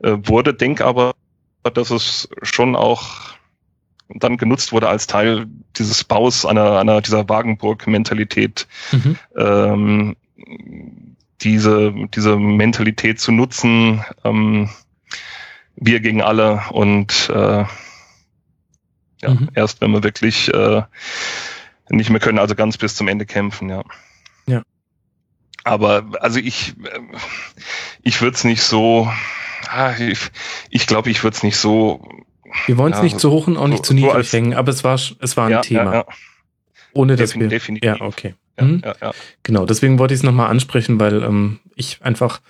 äh, 0.00 0.16
wurde, 0.22 0.54
denk 0.54 0.80
aber, 0.80 1.14
dass 1.62 1.90
es 1.90 2.28
schon 2.42 2.76
auch 2.76 3.34
dann 4.08 4.36
genutzt 4.36 4.72
wurde 4.72 4.88
als 4.88 5.06
Teil 5.06 5.46
dieses 5.76 6.04
Baus 6.04 6.44
einer, 6.44 6.78
einer 6.78 7.00
dieser 7.00 7.28
Wagenburg-Mentalität, 7.28 8.66
mhm. 8.92 9.16
ähm, 9.36 10.16
diese, 11.40 11.92
diese 12.14 12.36
Mentalität 12.36 13.20
zu 13.20 13.32
nutzen, 13.32 14.04
ähm, 14.24 14.68
wir 15.76 16.00
gegen 16.00 16.22
alle 16.22 16.62
und 16.70 17.30
äh, 17.30 17.64
ja, 19.22 19.30
mhm. 19.30 19.50
erst 19.54 19.80
wenn 19.80 19.90
wir 19.90 20.02
wirklich 20.02 20.52
äh, 20.52 20.82
nicht 21.88 22.10
mehr 22.10 22.20
können, 22.20 22.38
also 22.38 22.54
ganz 22.54 22.78
bis 22.78 22.94
zum 22.94 23.08
Ende 23.08 23.26
kämpfen, 23.26 23.68
ja. 23.68 23.82
Ja. 24.46 24.62
Aber 25.64 26.04
also 26.20 26.38
ich, 26.38 26.74
äh, 26.84 27.00
ich 28.02 28.20
würde 28.20 28.36
es 28.36 28.44
nicht 28.44 28.62
so, 28.62 29.10
ah, 29.74 29.94
ich, 29.98 30.30
ich 30.70 30.86
glaube, 30.86 31.10
ich 31.10 31.22
würde 31.22 31.36
es 31.36 31.42
nicht 31.42 31.56
so. 31.56 32.08
Wir 32.66 32.78
wollen 32.78 32.92
es 32.92 32.98
ja, 32.98 33.04
nicht 33.04 33.20
zu 33.20 33.30
hoch 33.30 33.46
und 33.46 33.56
auch 33.56 33.66
nicht 33.66 33.84
so, 33.84 33.88
zu 33.88 33.94
niedrig 33.94 34.28
so 34.28 34.36
hängen, 34.36 34.54
aber 34.54 34.70
es 34.70 34.84
war, 34.84 34.94
es 34.94 35.36
war 35.36 35.46
ein 35.46 35.52
ja, 35.52 35.60
Thema. 35.60 35.94
Ja, 35.94 36.04
Ohne 36.92 37.16
dass 37.16 37.34
wir. 37.34 37.48
Definitiv. 37.48 37.86
Ja, 37.86 38.00
okay. 38.00 38.34
Mhm. 38.60 38.82
Ja, 38.84 38.94
ja. 39.00 39.12
Genau, 39.42 39.66
deswegen 39.66 39.98
wollte 39.98 40.14
ich 40.14 40.20
es 40.20 40.24
nochmal 40.24 40.50
ansprechen, 40.50 41.00
weil 41.00 41.22
ähm, 41.22 41.58
ich 41.74 41.98
einfach 42.02 42.40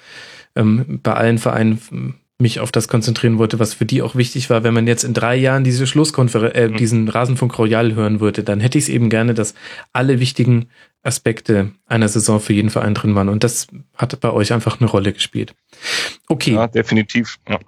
ähm, 0.55 1.01
bei 1.03 1.15
allen 1.15 1.39
Vereinen 1.39 2.21
mich 2.39 2.61
auf 2.61 2.73
das 2.73 2.89
konzentrieren 2.89 3.39
wollte, 3.39 3.59
was 3.59 3.75
für 3.75 3.87
die 3.87 4.03
auch 4.03 4.17
wichtig 4.17 4.51
war. 4.51 4.65
Wenn 4.65 4.75
man 4.75 4.87
jetzt 4.87 5.05
in 5.05 5.15
drei 5.15 5.37
Jahren 5.37 5.65
diese 5.65 5.87
Schlusskonferenz, 5.87 6.55
äh, 6.55 6.69
mhm. 6.69 6.77
diesen 6.77 7.09
Rasenfunk 7.09 7.59
Royal 7.59 7.95
hören 7.95 8.21
würde, 8.21 8.43
dann 8.43 8.61
hätte 8.61 8.77
ich 8.77 8.85
es 8.85 8.89
eben 8.91 9.09
gerne, 9.09 9.35
dass 9.35 9.55
alle 9.93 10.21
wichtigen 10.21 10.67
Aspekte 11.05 11.72
einer 11.86 12.09
Saison 12.09 12.40
für 12.40 12.55
jeden 12.55 12.70
Verein 12.70 12.94
drin 12.94 13.14
waren. 13.14 13.28
Und 13.28 13.44
das 13.44 13.68
hat 13.94 14.18
bei 14.20 14.32
euch 14.32 14.52
einfach 14.52 14.81
eine 14.81 14.90
Rolle 14.90 15.12
gespielt. 15.12 15.55
Okay. 16.28 16.55
Ja, 16.55 16.66
definitiv. 16.66 17.39
Ja. 17.48 17.60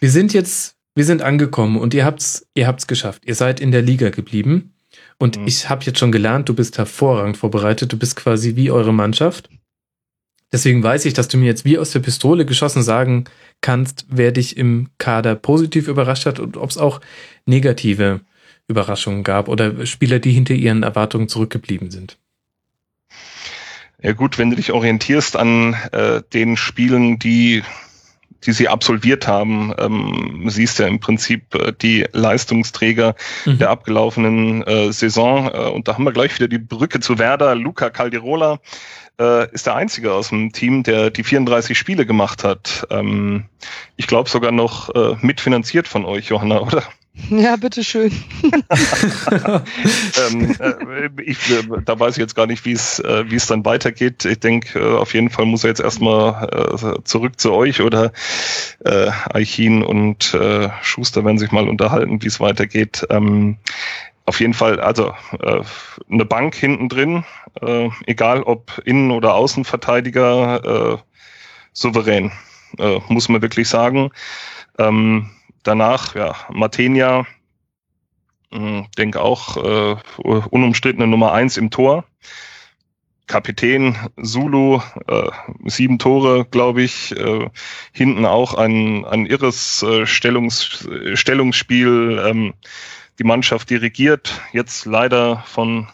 Wir 0.00 0.10
sind 0.10 0.32
jetzt, 0.32 0.76
wir 0.94 1.04
sind 1.04 1.22
angekommen 1.22 1.76
und 1.76 1.94
ihr 1.94 2.04
habt's, 2.04 2.46
ihr 2.54 2.66
habt's 2.66 2.86
geschafft. 2.86 3.22
Ihr 3.26 3.34
seid 3.34 3.60
in 3.60 3.72
der 3.72 3.82
Liga 3.82 4.10
geblieben. 4.10 4.74
Und 5.18 5.38
mhm. 5.38 5.46
ich 5.46 5.68
habe 5.68 5.84
jetzt 5.84 5.98
schon 5.98 6.12
gelernt, 6.12 6.48
du 6.48 6.54
bist 6.54 6.78
hervorragend 6.78 7.36
vorbereitet. 7.36 7.92
Du 7.92 7.98
bist 7.98 8.16
quasi 8.16 8.56
wie 8.56 8.70
eure 8.70 8.94
Mannschaft. 8.94 9.50
Deswegen 10.50 10.82
weiß 10.82 11.04
ich, 11.04 11.12
dass 11.12 11.28
du 11.28 11.36
mir 11.36 11.44
jetzt 11.44 11.66
wie 11.66 11.76
aus 11.76 11.90
der 11.90 12.00
Pistole 12.00 12.46
geschossen 12.46 12.82
sagen 12.82 13.24
kannst, 13.60 14.06
wer 14.08 14.32
dich 14.32 14.56
im 14.56 14.88
Kader 14.96 15.34
positiv 15.34 15.88
überrascht 15.88 16.24
hat 16.24 16.40
und 16.40 16.56
ob 16.56 16.70
es 16.70 16.78
auch 16.78 17.02
negative 17.44 18.20
Überraschungen 18.66 19.24
gab 19.24 19.48
oder 19.48 19.84
Spieler, 19.84 20.20
die 20.20 20.32
hinter 20.32 20.54
ihren 20.54 20.82
Erwartungen 20.82 21.28
zurückgeblieben 21.28 21.90
sind. 21.90 22.16
Ja 24.00 24.12
gut, 24.12 24.38
wenn 24.38 24.50
du 24.50 24.56
dich 24.56 24.72
orientierst 24.72 25.36
an 25.36 25.74
äh, 25.92 26.22
den 26.32 26.56
Spielen, 26.56 27.18
die 27.18 27.62
die 28.46 28.52
sie 28.52 28.68
absolviert 28.68 29.26
haben, 29.26 29.74
ähm, 29.78 30.44
siehst 30.46 30.78
ja 30.78 30.86
im 30.86 31.00
Prinzip 31.00 31.54
äh, 31.54 31.72
die 31.72 32.06
Leistungsträger 32.12 33.14
mhm. 33.44 33.58
der 33.58 33.70
abgelaufenen 33.70 34.62
äh, 34.62 34.92
Saison. 34.92 35.50
Äh, 35.52 35.70
und 35.70 35.88
da 35.88 35.94
haben 35.94 36.04
wir 36.04 36.12
gleich 36.12 36.34
wieder 36.36 36.48
die 36.48 36.58
Brücke 36.58 37.00
zu 37.00 37.18
Werder. 37.18 37.54
Luca 37.54 37.90
Caldirola 37.90 38.60
äh, 39.20 39.52
ist 39.52 39.66
der 39.66 39.74
Einzige 39.74 40.12
aus 40.12 40.28
dem 40.28 40.52
Team, 40.52 40.84
der 40.84 41.10
die 41.10 41.24
34 41.24 41.76
Spiele 41.76 42.06
gemacht 42.06 42.44
hat. 42.44 42.86
Ähm, 42.90 43.46
ich 43.96 44.06
glaube 44.06 44.30
sogar 44.30 44.52
noch 44.52 44.94
äh, 44.94 45.16
mitfinanziert 45.20 45.88
von 45.88 46.04
euch, 46.04 46.26
Johanna, 46.28 46.60
oder? 46.60 46.84
Ja, 47.30 47.56
bitteschön. 47.56 48.10
ähm, 50.30 50.56
äh, 50.58 51.22
ich, 51.22 51.50
äh, 51.50 51.62
da 51.84 51.98
weiß 51.98 52.16
ich 52.16 52.20
jetzt 52.20 52.34
gar 52.34 52.46
nicht, 52.46 52.64
wie 52.64 52.72
es 52.72 53.00
äh, 53.00 53.30
wie 53.30 53.34
es 53.36 53.46
dann 53.46 53.64
weitergeht. 53.64 54.24
Ich 54.24 54.40
denke, 54.40 54.78
äh, 54.78 54.96
auf 54.96 55.12
jeden 55.14 55.28
Fall 55.28 55.44
muss 55.44 55.64
er 55.64 55.68
jetzt 55.68 55.80
erstmal 55.80 56.48
äh, 56.48 57.02
zurück 57.04 57.38
zu 57.38 57.52
euch 57.52 57.82
oder 57.82 58.12
äh, 58.84 59.10
Eichin 59.34 59.82
und 59.82 60.32
äh, 60.34 60.70
Schuster 60.82 61.24
werden 61.24 61.38
sich 61.38 61.52
mal 61.52 61.68
unterhalten, 61.68 62.22
wie 62.22 62.26
es 62.28 62.40
weitergeht. 62.40 63.06
Ähm, 63.10 63.58
auf 64.24 64.40
jeden 64.40 64.54
Fall, 64.54 64.80
also 64.80 65.14
äh, 65.40 65.62
eine 66.10 66.24
Bank 66.24 66.54
hinten 66.54 66.88
drin, 66.88 67.24
äh, 67.62 67.88
egal 68.06 68.42
ob 68.42 68.80
Innen- 68.84 69.10
oder 69.10 69.34
Außenverteidiger, 69.34 70.94
äh, 70.94 70.98
souverän, 71.72 72.30
äh, 72.78 73.00
muss 73.08 73.28
man 73.28 73.40
wirklich 73.40 73.68
sagen. 73.68 74.10
Ähm, 74.78 75.30
danach, 75.68 76.14
ja, 76.14 76.34
Matenia, 76.50 77.26
hm, 78.50 78.86
denke 78.96 79.20
auch 79.20 79.56
äh, 79.58 79.96
unumstrittene 80.16 81.06
Nummer 81.06 81.32
eins 81.32 81.56
im 81.56 81.70
Tor. 81.70 82.04
Kapitän 83.26 83.94
Zulu, 84.22 84.80
äh, 85.06 85.30
sieben 85.66 85.98
Tore, 85.98 86.46
glaube 86.50 86.82
ich. 86.82 87.14
Äh, 87.14 87.50
hinten 87.92 88.24
auch 88.24 88.54
ein, 88.54 89.04
ein 89.04 89.26
irres 89.26 89.82
äh, 89.82 90.06
Stellungs, 90.06 90.88
Stellungsspiel. 91.12 92.22
Ähm, 92.26 92.54
die 93.18 93.24
Mannschaft 93.24 93.68
dirigiert, 93.68 94.40
jetzt 94.52 94.86
leider 94.86 95.42
von 95.46 95.88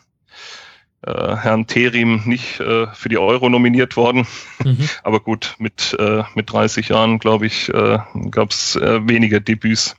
Herrn 1.10 1.66
Terim 1.66 2.22
nicht 2.24 2.60
äh, 2.60 2.86
für 2.94 3.08
die 3.08 3.18
Euro 3.18 3.48
nominiert 3.48 3.96
worden. 3.96 4.26
Mhm. 4.62 4.88
Aber 5.02 5.20
gut, 5.20 5.54
mit, 5.58 5.96
äh, 5.98 6.22
mit 6.34 6.52
30 6.52 6.88
Jahren, 6.88 7.18
glaube 7.18 7.46
ich, 7.46 7.68
äh, 7.68 7.98
gab 8.30 8.50
es 8.50 8.76
äh, 8.76 9.06
weniger 9.06 9.40
Debüts 9.40 9.96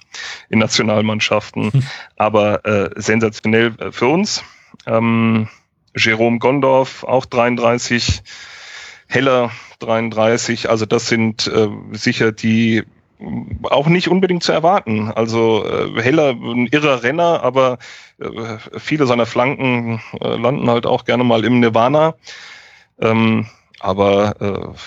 in 0.49 0.59
Nationalmannschaften. 0.59 1.71
Mhm. 1.73 1.83
Aber 2.15 2.65
äh, 2.65 2.89
sensationell 2.95 3.73
äh, 3.79 3.91
für 3.91 4.07
uns. 4.07 4.43
Ähm, 4.85 5.47
Jerome 5.95 6.39
Gondorf, 6.39 7.03
auch 7.03 7.25
33. 7.25 8.23
Heller 9.07 9.51
33. 9.79 10.69
Also 10.69 10.85
das 10.85 11.07
sind 11.07 11.47
äh, 11.47 11.67
sicher 11.91 12.31
die 12.31 12.83
auch 13.63 13.87
nicht 13.87 14.09
unbedingt 14.09 14.43
zu 14.43 14.51
erwarten. 14.51 15.11
Also 15.11 15.65
äh, 15.65 16.01
Heller, 16.01 16.31
ein 16.31 16.67
irrer 16.67 17.03
Renner, 17.03 17.43
aber 17.43 17.77
äh, 18.19 18.57
viele 18.77 19.07
seiner 19.07 19.25
Flanken 19.25 20.01
äh, 20.21 20.35
landen 20.35 20.69
halt 20.69 20.85
auch 20.85 21.05
gerne 21.05 21.23
mal 21.23 21.45
im 21.45 21.59
Nirvana. 21.59 22.15
Ähm, 22.99 23.47
aber 23.79 24.41
äh, 24.41 24.77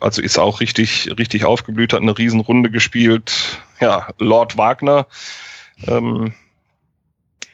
also 0.00 0.22
ist 0.22 0.38
auch 0.38 0.60
richtig, 0.60 1.10
richtig 1.18 1.44
aufgeblüht, 1.44 1.92
hat 1.92 2.02
eine 2.02 2.16
Riesenrunde 2.16 2.70
gespielt. 2.70 3.60
Ja, 3.80 4.08
Lord 4.18 4.56
Wagner. 4.56 5.06
Ähm, 5.86 6.32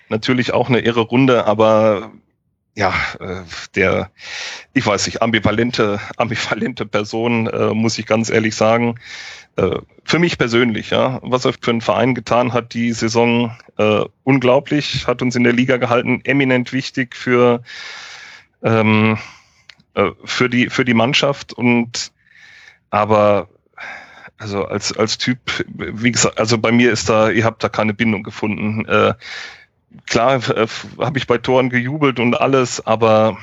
natürlich 0.09 0.53
auch 0.53 0.69
eine 0.69 0.81
irre 0.81 1.01
Runde, 1.01 1.47
aber 1.47 2.11
ja, 2.75 2.93
äh, 3.21 3.43
der, 3.77 4.11
ich 4.73 4.85
weiß 4.85 5.07
nicht, 5.07 5.23
ambivalente, 5.23 6.01
ambivalente 6.17 6.87
Person, 6.87 7.47
äh, 7.47 7.73
muss 7.73 7.99
ich 7.99 8.07
ganz 8.07 8.31
ehrlich 8.31 8.55
sagen. 8.57 8.99
Äh, 9.57 9.79
für 10.05 10.19
mich 10.19 10.37
persönlich, 10.37 10.91
ja, 10.91 11.21
was 11.23 11.45
er 11.45 11.53
für 11.53 11.71
einen 11.71 11.81
Verein 11.81 12.15
getan 12.15 12.53
hat, 12.53 12.75
die 12.75 12.93
Saison 12.93 13.57
äh, 13.79 14.05
unglaublich, 14.25 15.07
hat 15.07 15.23
uns 15.23 15.37
in 15.37 15.45
der 15.45 15.53
Liga 15.53 15.77
gehalten, 15.77 16.21
eminent 16.25 16.73
wichtig 16.73 17.15
für 17.15 17.63
ähm, 18.63 19.19
äh, 19.95 20.11
für 20.25 20.49
die 20.49 20.71
für 20.71 20.85
die 20.85 20.95
Mannschaft 20.95 21.53
und 21.53 22.13
aber 22.91 23.49
also 24.39 24.65
als 24.65 24.97
als 24.97 25.19
Typ, 25.19 25.39
wie 25.69 26.13
gesagt, 26.13 26.39
also 26.39 26.59
bei 26.59 26.73
mir 26.73 26.91
ist 26.91 27.09
da, 27.09 27.31
ihr 27.31 27.45
habt 27.45 27.63
da 27.63 27.69
keine 27.69 27.95
Bindung 27.95 28.25
gefunden. 28.25 28.85
Äh, 28.87 29.15
klar 30.07 30.37
äh, 30.51 30.67
habe 30.99 31.19
ich 31.19 31.27
bei 31.27 31.39
Toren 31.39 31.71
gejubelt 31.71 32.19
und 32.19 32.35
alles, 32.35 32.85
aber 32.85 33.39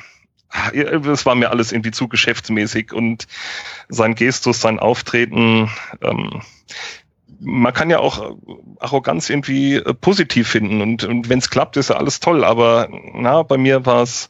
es 0.73 1.25
war 1.25 1.35
mir 1.35 1.49
alles 1.49 1.71
irgendwie 1.71 1.91
zu 1.91 2.07
geschäftsmäßig 2.07 2.93
und 2.93 3.27
sein 3.89 4.15
Gestus, 4.15 4.61
sein 4.61 4.79
Auftreten, 4.79 5.69
ähm, 6.01 6.41
man 7.41 7.73
kann 7.73 7.89
ja 7.89 7.99
auch 7.99 8.35
Arroganz 8.79 9.29
irgendwie 9.29 9.75
äh, 9.75 9.93
positiv 9.93 10.47
finden 10.47 10.81
und, 10.81 11.03
und 11.03 11.29
wenn 11.29 11.39
es 11.39 11.49
klappt, 11.49 11.75
ist 11.77 11.89
ja 11.89 11.97
alles 11.97 12.19
toll, 12.19 12.43
aber 12.43 12.87
na, 13.13 13.41
bei 13.43 13.57
mir 13.57 13.85
war 13.85 14.03
es, 14.03 14.29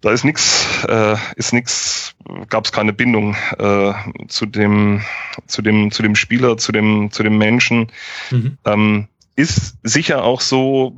da 0.00 0.12
ist 0.12 0.24
nix, 0.24 0.84
äh, 0.86 1.16
ist 1.36 1.52
nix, 1.52 2.14
gab 2.48 2.66
es 2.66 2.72
keine 2.72 2.92
Bindung 2.92 3.36
äh, 3.58 3.92
zu 4.28 4.46
dem, 4.46 5.02
zu 5.46 5.62
dem, 5.62 5.90
zu 5.90 6.02
dem 6.02 6.14
Spieler, 6.14 6.58
zu 6.58 6.72
dem, 6.72 7.10
zu 7.10 7.22
dem 7.22 7.38
Menschen. 7.38 7.90
Mhm. 8.30 8.58
Ähm, 8.64 9.08
ist 9.34 9.76
sicher 9.82 10.24
auch 10.24 10.40
so 10.40 10.96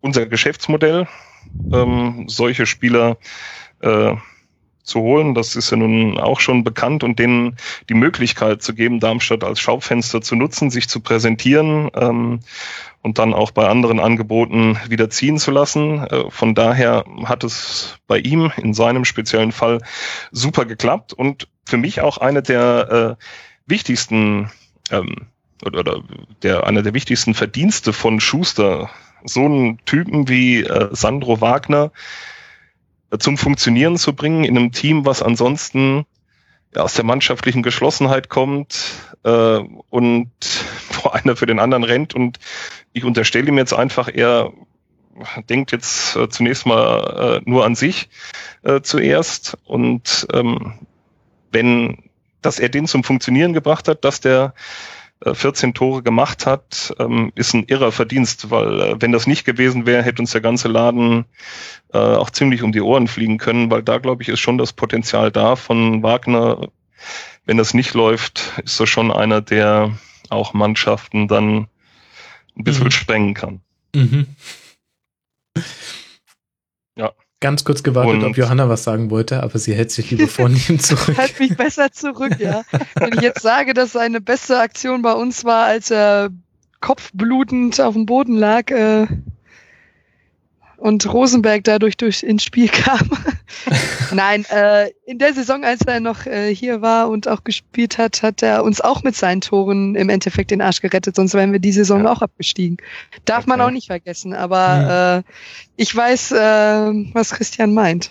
unser 0.00 0.26
Geschäftsmodell, 0.26 1.08
ähm, 1.72 2.24
solche 2.28 2.66
Spieler 2.66 3.18
äh, 3.80 4.14
zu 4.84 5.00
holen. 5.00 5.34
Das 5.34 5.56
ist 5.56 5.70
ja 5.70 5.76
nun 5.76 6.18
auch 6.18 6.40
schon 6.40 6.62
bekannt 6.62 7.02
und 7.02 7.18
denen 7.18 7.56
die 7.88 7.94
Möglichkeit 7.94 8.62
zu 8.62 8.74
geben, 8.74 9.00
Darmstadt 9.00 9.42
als 9.42 9.58
Schaufenster 9.58 10.20
zu 10.20 10.36
nutzen, 10.36 10.70
sich 10.70 10.88
zu 10.88 11.00
präsentieren 11.00 11.90
ähm, 11.94 12.40
und 13.02 13.18
dann 13.18 13.34
auch 13.34 13.50
bei 13.50 13.66
anderen 13.66 13.98
Angeboten 13.98 14.78
wieder 14.88 15.10
ziehen 15.10 15.38
zu 15.38 15.50
lassen. 15.50 16.06
Äh, 16.06 16.30
von 16.30 16.54
daher 16.54 17.04
hat 17.24 17.44
es 17.44 17.98
bei 18.06 18.18
ihm 18.18 18.52
in 18.58 18.74
seinem 18.74 19.04
speziellen 19.04 19.52
Fall 19.52 19.80
super 20.30 20.66
geklappt 20.66 21.12
und 21.12 21.48
für 21.64 21.78
mich 21.78 22.02
auch 22.02 22.18
eine 22.18 22.42
der 22.42 23.16
äh, 23.18 23.24
wichtigsten 23.66 24.50
ähm, 24.90 25.26
oder, 25.64 25.80
oder 25.80 26.02
der 26.42 26.66
einer 26.66 26.82
der 26.82 26.92
wichtigsten 26.92 27.32
Verdienste 27.32 27.94
von 27.94 28.20
Schuster 28.20 28.90
so 29.24 29.44
einen 29.44 29.78
Typen 29.84 30.28
wie 30.28 30.62
äh, 30.62 30.88
Sandro 30.92 31.40
Wagner 31.40 31.92
äh, 33.10 33.18
zum 33.18 33.38
Funktionieren 33.38 33.96
zu 33.96 34.14
bringen 34.14 34.44
in 34.44 34.56
einem 34.56 34.72
Team, 34.72 35.04
was 35.06 35.22
ansonsten 35.22 36.06
ja, 36.74 36.82
aus 36.82 36.94
der 36.94 37.04
mannschaftlichen 37.04 37.62
Geschlossenheit 37.62 38.28
kommt 38.28 38.92
äh, 39.24 39.58
und 39.90 40.30
wo 41.02 41.10
einer 41.10 41.36
für 41.36 41.46
den 41.46 41.58
anderen 41.58 41.84
rennt. 41.84 42.14
Und 42.14 42.38
ich 42.92 43.04
unterstelle 43.04 43.48
ihm 43.48 43.58
jetzt 43.58 43.72
einfach, 43.72 44.08
er 44.12 44.52
denkt 45.48 45.72
jetzt 45.72 46.16
äh, 46.16 46.28
zunächst 46.28 46.66
mal 46.66 47.40
äh, 47.44 47.50
nur 47.50 47.64
an 47.64 47.74
sich 47.74 48.08
äh, 48.62 48.80
zuerst. 48.80 49.56
Und 49.64 50.26
ähm, 50.32 50.74
wenn, 51.52 52.10
dass 52.42 52.58
er 52.58 52.68
den 52.68 52.86
zum 52.86 53.04
Funktionieren 53.04 53.52
gebracht 53.52 53.88
hat, 53.88 54.04
dass 54.04 54.20
der 54.20 54.54
14 55.32 55.70
äh, 55.70 55.72
Tore 55.72 56.02
gemacht 56.02 56.46
hat, 56.46 56.94
ähm, 56.98 57.32
ist 57.34 57.54
ein 57.54 57.64
irrer 57.64 57.92
Verdienst, 57.92 58.50
weil 58.50 58.80
äh, 58.80 58.96
wenn 59.00 59.12
das 59.12 59.26
nicht 59.26 59.44
gewesen 59.44 59.86
wäre, 59.86 60.02
hätte 60.02 60.22
uns 60.22 60.32
der 60.32 60.40
ganze 60.40 60.68
Laden 60.68 61.24
äh, 61.92 61.98
auch 61.98 62.30
ziemlich 62.30 62.62
um 62.62 62.72
die 62.72 62.80
Ohren 62.80 63.08
fliegen 63.08 63.38
können, 63.38 63.70
weil 63.70 63.82
da, 63.82 63.98
glaube 63.98 64.22
ich, 64.22 64.28
ist 64.28 64.40
schon 64.40 64.58
das 64.58 64.72
Potenzial 64.72 65.30
da 65.30 65.56
von 65.56 66.02
Wagner. 66.02 66.68
Wenn 67.46 67.56
das 67.56 67.74
nicht 67.74 67.94
läuft, 67.94 68.52
ist 68.64 68.80
er 68.80 68.86
schon 68.86 69.12
einer, 69.12 69.40
der 69.40 69.96
auch 70.30 70.54
Mannschaften 70.54 71.28
dann 71.28 71.68
ein 72.56 72.64
bisschen 72.64 72.84
mhm. 72.84 72.90
sprengen 72.90 73.34
kann. 73.34 73.60
Mhm. 73.94 74.26
Ja. 76.96 77.12
Ganz 77.44 77.62
kurz 77.62 77.82
gewartet, 77.82 78.14
und 78.14 78.24
ob 78.24 78.38
Johanna 78.38 78.70
was 78.70 78.84
sagen 78.84 79.10
wollte, 79.10 79.42
aber 79.42 79.58
sie 79.58 79.74
hält 79.74 79.90
sich 79.90 80.10
lieber 80.10 80.28
vornehm 80.28 80.78
zurück. 80.78 81.14
Hält 81.14 81.38
mich 81.38 81.54
besser 81.54 81.92
zurück, 81.92 82.36
ja. 82.38 82.62
Wenn 82.94 83.12
ich 83.12 83.20
jetzt 83.20 83.42
sage, 83.42 83.74
dass 83.74 83.92
seine 83.92 84.22
beste 84.22 84.58
Aktion 84.58 85.02
bei 85.02 85.12
uns 85.12 85.44
war, 85.44 85.66
als 85.66 85.90
er 85.90 86.30
kopfblutend 86.80 87.78
auf 87.82 87.92
dem 87.92 88.06
Boden 88.06 88.36
lag, 88.36 88.70
äh, 88.70 89.06
und 90.84 91.10
Rosenberg 91.10 91.64
dadurch 91.64 91.96
durch 91.96 92.22
ins 92.22 92.44
Spiel 92.44 92.68
kam. 92.68 93.08
Nein, 94.12 94.44
äh, 94.50 94.90
in 95.06 95.18
der 95.18 95.32
Saison, 95.32 95.64
als 95.64 95.80
er 95.80 95.98
noch 95.98 96.26
äh, 96.26 96.54
hier 96.54 96.82
war 96.82 97.08
und 97.08 97.26
auch 97.26 97.42
gespielt 97.42 97.96
hat, 97.96 98.22
hat 98.22 98.42
er 98.42 98.62
uns 98.64 98.82
auch 98.82 99.02
mit 99.02 99.16
seinen 99.16 99.40
Toren 99.40 99.94
im 99.94 100.10
Endeffekt 100.10 100.50
den 100.50 100.60
Arsch 100.60 100.82
gerettet, 100.82 101.16
sonst 101.16 101.32
wären 101.32 101.52
wir 101.52 101.58
die 101.58 101.72
Saison 101.72 102.04
ja. 102.04 102.12
auch 102.12 102.20
abgestiegen. 102.20 102.76
Darf 103.24 103.44
okay. 103.44 103.48
man 103.48 103.62
auch 103.62 103.70
nicht 103.70 103.86
vergessen, 103.86 104.34
aber 104.34 105.22
mhm. 105.22 105.24
äh, 105.24 105.82
ich 105.82 105.96
weiß, 105.96 106.32
äh, 106.32 106.36
was 107.14 107.30
Christian 107.30 107.72
meint. 107.72 108.10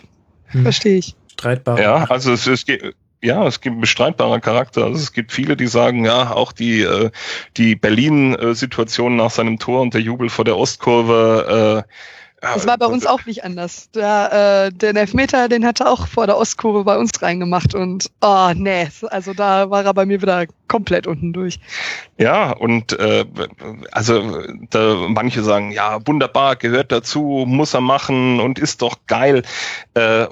Mhm. 0.51 0.63
Verstehe 0.63 0.97
ich. 0.97 1.15
bestreitbarer. 1.27 1.79
Ja, 1.79 2.03
also 2.05 2.33
es, 2.33 2.47
es 2.47 2.65
geht. 2.65 2.95
Ja, 3.21 3.45
es 3.47 3.61
gibt 3.61 3.79
bestreitbarer 3.79 4.39
Charakter. 4.39 4.85
Also 4.85 4.97
es 4.97 5.13
gibt 5.13 5.31
viele, 5.31 5.55
die 5.55 5.67
sagen, 5.67 6.03
ja, 6.05 6.33
auch 6.33 6.51
die, 6.51 6.81
äh, 6.81 7.11
die 7.55 7.75
Berlin-Situation 7.75 9.15
nach 9.15 9.29
seinem 9.29 9.59
Tor 9.59 9.81
und 9.81 9.93
der 9.93 10.01
Jubel 10.01 10.27
vor 10.29 10.43
der 10.43 10.57
Ostkurve, 10.57 11.85
äh, 11.87 11.93
das 12.43 12.67
war 12.67 12.77
bei 12.77 12.85
uns 12.85 13.05
auch 13.05 13.25
nicht 13.25 13.43
anders. 13.43 13.89
Der, 13.91 14.67
äh, 14.67 14.71
den 14.71 14.95
Elfmeter, 14.95 15.47
den 15.47 15.65
hat 15.65 15.79
er 15.79 15.89
auch 15.89 16.07
vor 16.07 16.27
der 16.27 16.37
Ostkurve 16.37 16.83
bei 16.83 16.97
uns 16.97 17.21
reingemacht 17.21 17.73
und 17.73 18.11
oh 18.21 18.51
nee, 18.53 18.89
also 19.09 19.33
da 19.33 19.69
war 19.69 19.85
er 19.85 19.93
bei 19.93 20.05
mir 20.05 20.21
wieder 20.21 20.45
komplett 20.73 21.05
unten 21.05 21.33
durch. 21.33 21.59
Ja, 22.17 22.49
und 22.49 22.97
äh, 22.97 23.25
also 23.91 24.41
da, 24.71 25.05
manche 25.07 25.43
sagen, 25.43 25.71
ja, 25.71 25.99
wunderbar, 26.07 26.55
gehört 26.55 26.91
dazu, 26.91 27.45
muss 27.47 27.75
er 27.75 27.81
machen 27.81 28.39
und 28.39 28.57
ist 28.57 28.81
doch 28.81 28.97
geil. 29.05 29.43
Äh, 29.93 30.25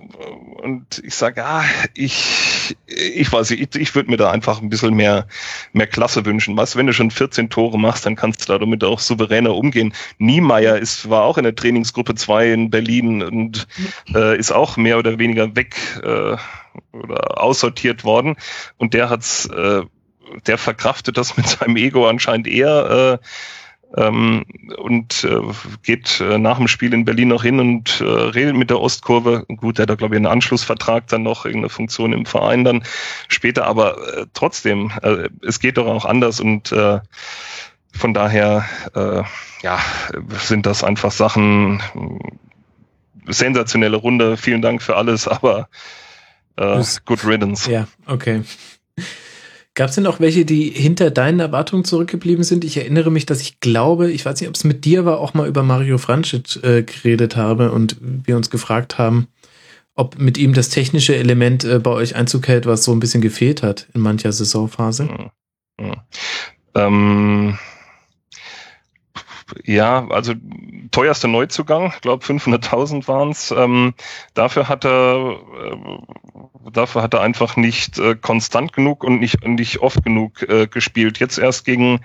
und 0.63 0.99
ich 1.05 1.13
sage, 1.13 1.41
ja, 1.41 1.63
ich, 1.93 2.75
ich 2.87 3.31
weiß 3.31 3.51
nicht, 3.51 3.75
ich, 3.75 3.79
ich 3.79 3.93
würde 3.93 4.09
mir 4.09 4.17
da 4.17 4.31
einfach 4.31 4.63
ein 4.63 4.69
bisschen 4.69 4.95
mehr, 4.95 5.27
mehr 5.73 5.85
Klasse 5.85 6.25
wünschen. 6.25 6.57
Was, 6.57 6.75
wenn 6.75 6.87
du 6.87 6.93
schon 6.93 7.11
14 7.11 7.51
Tore 7.51 7.77
machst, 7.77 8.07
dann 8.07 8.15
kannst 8.15 8.49
du 8.49 8.57
damit 8.57 8.83
auch 8.83 8.97
souveräner 8.97 9.53
umgehen. 9.53 9.93
Niemeyer 10.17 10.79
ist, 10.79 11.07
war 11.07 11.21
auch 11.21 11.37
in 11.37 11.43
der 11.43 11.53
Trainingsgruppe 11.53 12.15
2 12.15 12.51
in 12.51 12.71
Berlin 12.71 13.21
und 13.21 13.67
äh, 14.15 14.35
ist 14.39 14.51
auch 14.51 14.75
mehr 14.75 14.97
oder 14.97 15.19
weniger 15.19 15.55
weg 15.55 15.75
äh, 16.01 16.35
oder 16.93 17.39
aussortiert 17.39 18.03
worden. 18.03 18.37
Und 18.77 18.95
der 18.95 19.11
hat's, 19.11 19.45
äh, 19.45 19.83
der 20.45 20.57
verkraftet 20.57 21.17
das 21.17 21.37
mit 21.37 21.47
seinem 21.47 21.75
Ego 21.77 22.07
anscheinend 22.07 22.47
eher. 22.47 23.19
Äh, 23.21 23.25
ähm, 23.97 24.45
und 24.77 25.25
äh, 25.25 25.41
geht 25.83 26.21
äh, 26.21 26.37
nach 26.37 26.57
dem 26.57 26.67
Spiel 26.67 26.93
in 26.93 27.03
Berlin 27.03 27.27
noch 27.27 27.43
hin 27.43 27.59
und 27.59 27.99
äh, 27.99 28.05
redet 28.05 28.55
mit 28.55 28.69
der 28.69 28.79
Ostkurve. 28.79 29.45
Gut, 29.57 29.77
der 29.77 29.83
hat 29.83 29.89
da 29.89 29.95
glaube 29.95 30.15
ich 30.15 30.17
einen 30.17 30.27
Anschlussvertrag 30.27 31.07
dann 31.07 31.23
noch, 31.23 31.45
irgendeine 31.45 31.69
Funktion 31.69 32.13
im 32.13 32.25
Verein 32.25 32.63
dann 32.63 32.83
später, 33.27 33.65
aber 33.65 33.97
äh, 34.17 34.25
trotzdem, 34.33 34.91
äh, 35.01 35.29
es 35.45 35.59
geht 35.59 35.77
doch 35.77 35.87
auch 35.87 36.05
anders 36.05 36.39
und 36.39 36.71
äh, 36.71 36.99
von 37.93 38.13
daher, 38.13 38.65
äh, 38.95 39.23
ja, 39.61 39.79
sind 40.39 40.65
das 40.65 40.83
einfach 40.83 41.11
Sachen, 41.11 41.83
sensationelle 43.27 43.97
Runde, 43.97 44.37
vielen 44.37 44.61
Dank 44.61 44.81
für 44.81 44.95
alles, 44.95 45.27
aber 45.27 45.67
äh, 46.55 46.81
good 47.05 47.25
riddance. 47.25 47.69
Ja, 47.69 47.87
okay. 48.05 48.43
Gab 49.73 49.89
es 49.89 49.95
denn 49.95 50.05
auch 50.05 50.19
welche, 50.19 50.43
die 50.43 50.69
hinter 50.69 51.11
deinen 51.11 51.39
Erwartungen 51.39 51.85
zurückgeblieben 51.85 52.43
sind? 52.43 52.65
Ich 52.65 52.75
erinnere 52.75 53.09
mich, 53.09 53.25
dass 53.25 53.41
ich 53.41 53.61
glaube, 53.61 54.11
ich 54.11 54.25
weiß 54.25 54.39
nicht, 54.41 54.49
ob 54.49 54.55
es 54.55 54.65
mit 54.65 54.83
dir 54.83 55.05
war, 55.05 55.19
auch 55.19 55.33
mal 55.33 55.47
über 55.47 55.63
Mario 55.63 55.97
Francic 55.97 56.61
äh, 56.63 56.83
geredet 56.83 57.37
habe 57.37 57.71
und 57.71 57.95
wir 58.01 58.35
uns 58.35 58.49
gefragt 58.49 58.97
haben, 58.97 59.27
ob 59.95 60.19
mit 60.19 60.37
ihm 60.37 60.53
das 60.53 60.69
technische 60.69 61.15
Element 61.15 61.63
äh, 61.63 61.79
bei 61.79 61.91
euch 61.91 62.15
Einzug 62.15 62.49
hält, 62.49 62.65
was 62.65 62.83
so 62.83 62.91
ein 62.91 62.99
bisschen 62.99 63.21
gefehlt 63.21 63.63
hat 63.63 63.87
in 63.93 64.01
mancher 64.01 64.33
Saisonphase. 64.33 65.07
Hm. 65.07 65.29
Hm. 65.79 65.95
Ähm, 66.75 67.59
ja, 69.65 70.07
also 70.09 70.33
teuerster 70.91 71.27
Neuzugang, 71.27 71.93
glaube 72.01 72.25
500.000 72.25 73.07
waren 73.07 73.31
es. 73.31 73.51
Ähm, 73.51 73.93
dafür 74.33 74.67
hat 74.69 74.85
er, 74.85 75.39
äh, 75.63 75.77
dafür 76.71 77.01
hat 77.01 77.13
er 77.13 77.21
einfach 77.21 77.55
nicht 77.55 77.97
äh, 77.99 78.15
konstant 78.15 78.73
genug 78.73 79.03
und 79.03 79.19
nicht 79.19 79.45
nicht 79.47 79.79
oft 79.79 80.03
genug 80.03 80.41
äh, 80.43 80.67
gespielt. 80.67 81.19
Jetzt 81.19 81.37
erst 81.37 81.65
gegen 81.65 82.01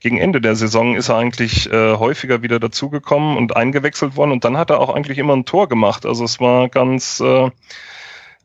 gegen 0.00 0.18
Ende 0.18 0.40
der 0.40 0.56
Saison 0.56 0.96
ist 0.96 1.08
er 1.08 1.16
eigentlich 1.16 1.70
äh, 1.70 1.96
häufiger 1.96 2.42
wieder 2.42 2.58
dazugekommen 2.58 3.36
und 3.36 3.56
eingewechselt 3.56 4.16
worden 4.16 4.32
und 4.32 4.44
dann 4.44 4.56
hat 4.56 4.70
er 4.70 4.80
auch 4.80 4.94
eigentlich 4.94 5.18
immer 5.18 5.34
ein 5.34 5.44
Tor 5.44 5.68
gemacht. 5.68 6.06
Also 6.06 6.24
es 6.24 6.40
war 6.40 6.68
ganz 6.68 7.20
äh, 7.20 7.50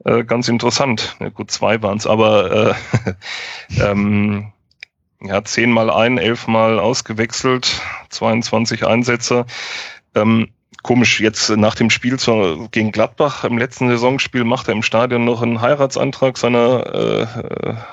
äh 0.05 0.23
ganz 0.23 0.47
interessant. 0.47 1.15
Ja, 1.19 1.29
gut, 1.29 1.51
zwei 1.51 1.81
waren 1.81 1.97
es, 1.97 2.07
aber 2.07 2.75
äh, 2.75 3.13
ähm, 3.81 4.51
ja, 5.21 5.43
zehnmal 5.43 5.89
ein, 5.89 6.17
elfmal 6.17 6.79
ausgewechselt, 6.79 7.81
22 8.09 8.85
Einsätze. 8.85 9.45
Ähm, 10.13 10.49
komisch, 10.85 11.19
jetzt 11.19 11.49
nach 11.49 11.73
dem 11.73 11.89
Spiel 11.89 12.19
zur, 12.19 12.69
gegen 12.69 12.91
Gladbach 12.91 13.43
im 13.43 13.57
letzten 13.57 13.89
Saisonspiel 13.89 14.43
macht 14.43 14.67
er 14.67 14.75
im 14.75 14.83
Stadion 14.83 15.25
noch 15.25 15.41
einen 15.41 15.59
Heiratsantrag 15.59 16.37
seiner, 16.37 16.93
äh, 16.93 17.25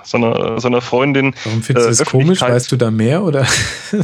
seiner, 0.04 0.60
seiner 0.60 0.82
Freundin. 0.82 1.34
Warum 1.44 1.62
findest 1.62 1.86
du 1.86 1.90
äh, 1.90 1.96
das 1.96 2.04
komisch? 2.04 2.42
Weißt 2.42 2.70
du 2.70 2.76
da 2.76 2.90
mehr 2.90 3.22
oder? 3.22 3.46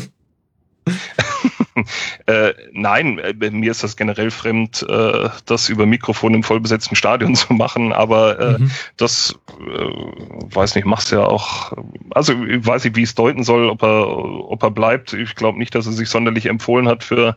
äh, 2.26 2.52
nein, 2.72 3.18
äh, 3.18 3.50
mir 3.50 3.70
ist 3.70 3.82
das 3.82 3.96
generell 3.96 4.30
fremd, 4.30 4.84
äh, 4.88 5.28
das 5.46 5.68
über 5.68 5.86
Mikrofon 5.86 6.34
im 6.34 6.42
vollbesetzten 6.42 6.96
Stadion 6.96 7.34
zu 7.36 7.52
machen, 7.52 7.92
aber 7.92 8.38
äh, 8.38 8.58
mhm. 8.58 8.70
das, 8.96 9.38
äh, 9.60 10.54
weiß 10.54 10.74
nicht, 10.74 10.84
machst 10.84 11.10
ja 11.12 11.24
auch, 11.24 11.72
also 12.10 12.32
ich 12.44 12.66
weiß 12.66 12.84
nicht, 12.84 12.96
wie 12.96 13.02
ich 13.02 13.10
es 13.10 13.14
deuten 13.14 13.44
soll, 13.44 13.68
ob 13.68 13.82
er, 13.82 14.08
ob 14.08 14.62
er 14.62 14.70
bleibt. 14.70 15.12
Ich 15.12 15.34
glaube 15.34 15.58
nicht, 15.58 15.74
dass 15.74 15.86
er 15.86 15.92
sich 15.92 16.08
sonderlich 16.08 16.46
empfohlen 16.46 16.88
hat 16.88 17.04
für, 17.04 17.36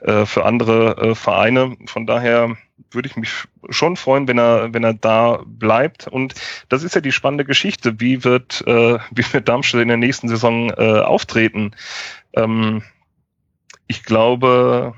äh, 0.00 0.26
für 0.26 0.44
andere 0.44 1.14
Vereine. 1.14 1.76
Von 1.86 2.06
daher 2.06 2.56
würde 2.90 3.08
ich 3.08 3.16
mich 3.16 3.30
schon 3.70 3.96
freuen, 3.96 4.28
wenn 4.28 4.38
er, 4.38 4.72
wenn 4.72 4.84
er 4.84 4.94
da 4.94 5.42
bleibt. 5.44 6.06
Und 6.06 6.34
das 6.68 6.82
ist 6.82 6.94
ja 6.94 7.00
die 7.00 7.12
spannende 7.12 7.44
Geschichte. 7.44 8.00
Wie 8.00 8.24
wird, 8.24 8.62
äh, 8.66 8.98
wie 9.10 9.32
wird 9.32 9.48
Darmstadt 9.48 9.82
in 9.82 9.88
der 9.88 9.96
nächsten 9.96 10.28
Saison 10.28 10.70
äh, 10.70 11.00
auftreten? 11.00 11.72
Ähm, 12.34 12.82
ich 13.86 14.04
glaube, 14.04 14.94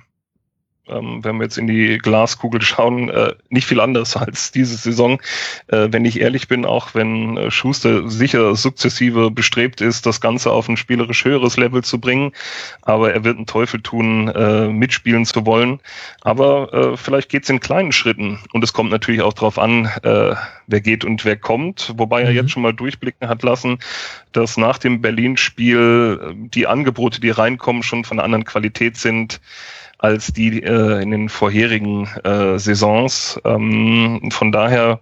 ähm, 0.90 1.23
wenn 1.23 1.36
wir 1.36 1.44
jetzt 1.44 1.59
in 1.59 1.66
die 1.66 1.98
Glaskugel 1.98 2.62
schauen, 2.62 3.09
äh, 3.09 3.35
nicht 3.48 3.66
viel 3.66 3.81
anders 3.81 4.16
als 4.16 4.52
diese 4.52 4.77
Saison. 4.77 5.20
Äh, 5.69 5.89
wenn 5.90 6.05
ich 6.05 6.20
ehrlich 6.20 6.48
bin, 6.48 6.65
auch 6.65 6.94
wenn 6.94 7.36
äh, 7.36 7.51
Schuster 7.51 8.09
sicher 8.09 8.55
sukzessive 8.56 9.31
bestrebt 9.31 9.81
ist, 9.81 10.06
das 10.06 10.20
Ganze 10.20 10.51
auf 10.51 10.69
ein 10.69 10.77
spielerisch 10.77 11.24
höheres 11.24 11.56
Level 11.56 11.82
zu 11.82 12.01
bringen, 12.01 12.32
aber 12.82 13.12
er 13.12 13.24
wird 13.24 13.36
einen 13.36 13.47
Teufel 13.47 13.81
tun, 13.81 14.28
äh, 14.28 14.69
mitspielen 14.69 15.24
zu 15.24 15.44
wollen. 15.47 15.81
Aber 16.23 16.73
äh, 16.73 16.97
vielleicht 16.97 17.28
geht's 17.31 17.48
in 17.48 17.60
kleinen 17.60 17.93
Schritten 17.93 18.39
und 18.52 18.65
es 18.65 18.73
kommt 18.73 18.90
natürlich 18.90 19.23
auch 19.23 19.32
darauf 19.32 19.59
an, 19.59 19.86
äh, 20.02 20.35
wer 20.66 20.81
geht 20.81 21.05
und 21.05 21.24
wer 21.24 21.36
kommt, 21.36 21.94
wobei 21.97 22.20
mhm. 22.23 22.27
er 22.27 22.32
jetzt 22.32 22.51
schon 22.51 22.62
mal 22.62 22.74
durchblicken 22.74 23.28
hat 23.28 23.43
lassen, 23.43 23.78
dass 24.32 24.56
nach 24.56 24.78
dem 24.78 25.01
Berlin-Spiel 25.01 26.35
die 26.35 26.66
Angebote, 26.66 27.20
die 27.20 27.31
reinkommen, 27.31 27.82
schon 27.82 28.05
von 28.05 28.19
einer 28.19 28.24
anderen 28.24 28.44
Qualität 28.44 28.97
sind 28.97 29.40
als 29.99 30.33
die 30.33 30.62
äh, 30.62 31.03
in 31.03 31.11
den 31.11 31.29
vorherigen 31.29 32.07
äh, 32.25 32.59
Saisons. 32.59 33.41
Ähm, 33.45 34.31
von 34.31 34.53
daher 34.53 35.01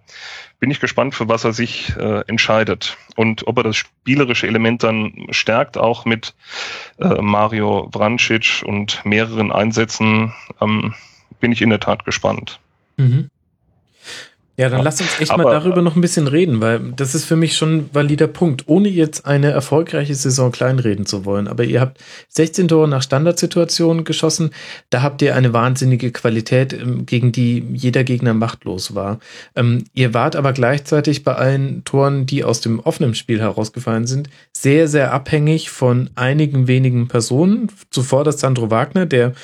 bin 0.59 0.71
ich 0.71 0.81
gespannt, 0.81 1.15
für 1.15 1.29
was 1.29 1.45
er 1.45 1.53
sich 1.53 1.95
äh, 1.97 2.23
entscheidet 2.27 2.97
und 3.15 3.47
ob 3.47 3.59
er 3.59 3.65
das 3.65 3.77
spielerische 3.77 4.47
Element 4.47 4.83
dann 4.83 5.27
stärkt, 5.31 5.77
auch 5.77 6.07
mit 6.07 6.35
äh, 6.99 7.21
Mario 7.21 7.91
Vrancic 7.93 8.63
und 8.65 9.05
mehreren 9.05 9.53
Einsätzen. 9.53 10.33
Ähm, 10.61 10.95
bin 11.41 11.53
ich 11.53 11.61
in 11.61 11.71
der 11.71 11.81
Tat 11.81 12.05
gespannt. 12.07 12.59
Mhm. 12.97 13.31
Ja, 14.59 14.71
dann 14.71 14.83
lass 14.83 15.01
uns 15.03 15.21
echt 15.21 15.31
Aber, 15.31 15.45
mal 15.45 15.53
darüber 15.53 15.83
noch 15.83 15.97
ein 15.97 16.01
bisschen 16.01 16.29
reden, 16.29 16.63
weil 16.63 16.81
das 16.97 17.15
ist 17.15 17.27
für 17.27 17.37
mich 17.37 17.57
schon 17.57 17.77
ein 17.77 17.91
valider 17.93 18.27
Punkt, 18.27 18.65
ohne 18.67 18.89
jetzt 18.89 19.27
eine 19.27 19.51
erfolgreiche 19.51 20.15
Saison 20.15 20.51
kleinreden 20.51 21.05
zu 21.05 21.27
wollen. 21.27 21.47
Aber 21.47 21.65
ihr 21.65 21.81
habt 21.81 21.99
16 22.31 22.69
Tore 22.69 22.89
nach 22.89 23.03
Standardsituationen 23.03 24.05
geschossen. 24.05 24.51
Da 24.89 25.03
habt 25.03 25.21
ihr 25.21 25.35
eine 25.35 25.53
wahnsinnige 25.53 26.11
Qualität, 26.11 26.73
ähm, 26.73 27.05
gegen 27.05 27.33
die 27.33 27.67
jeder 27.75 28.03
Gegner 28.03 28.33
machtlos 28.33 28.95
war. 28.95 29.19
Ähm, 29.55 29.85
ihr 29.93 30.15
wart 30.15 30.37
aber 30.37 30.55
gleichzeitig 30.55 31.23
bei 31.23 31.35
allen 31.35 31.85
Toren, 31.85 32.25
die 32.25 32.43
aus 32.43 32.63
dem 32.63 32.81
offenen 32.81 33.15
Spiel 33.15 33.41
herausgefallen 33.41 34.07
sind, 34.07 34.31
sehr, 34.53 34.89
sehr 34.89 35.13
abhängig 35.13 35.69
von 35.69 36.09
einigen 36.15 36.67
wenigen 36.67 37.09
Personen. 37.09 37.71
Zuvor 37.91 38.25
das 38.25 38.41
Sandro 38.41 38.71
Wagner, 38.71 39.05
der 39.05 39.35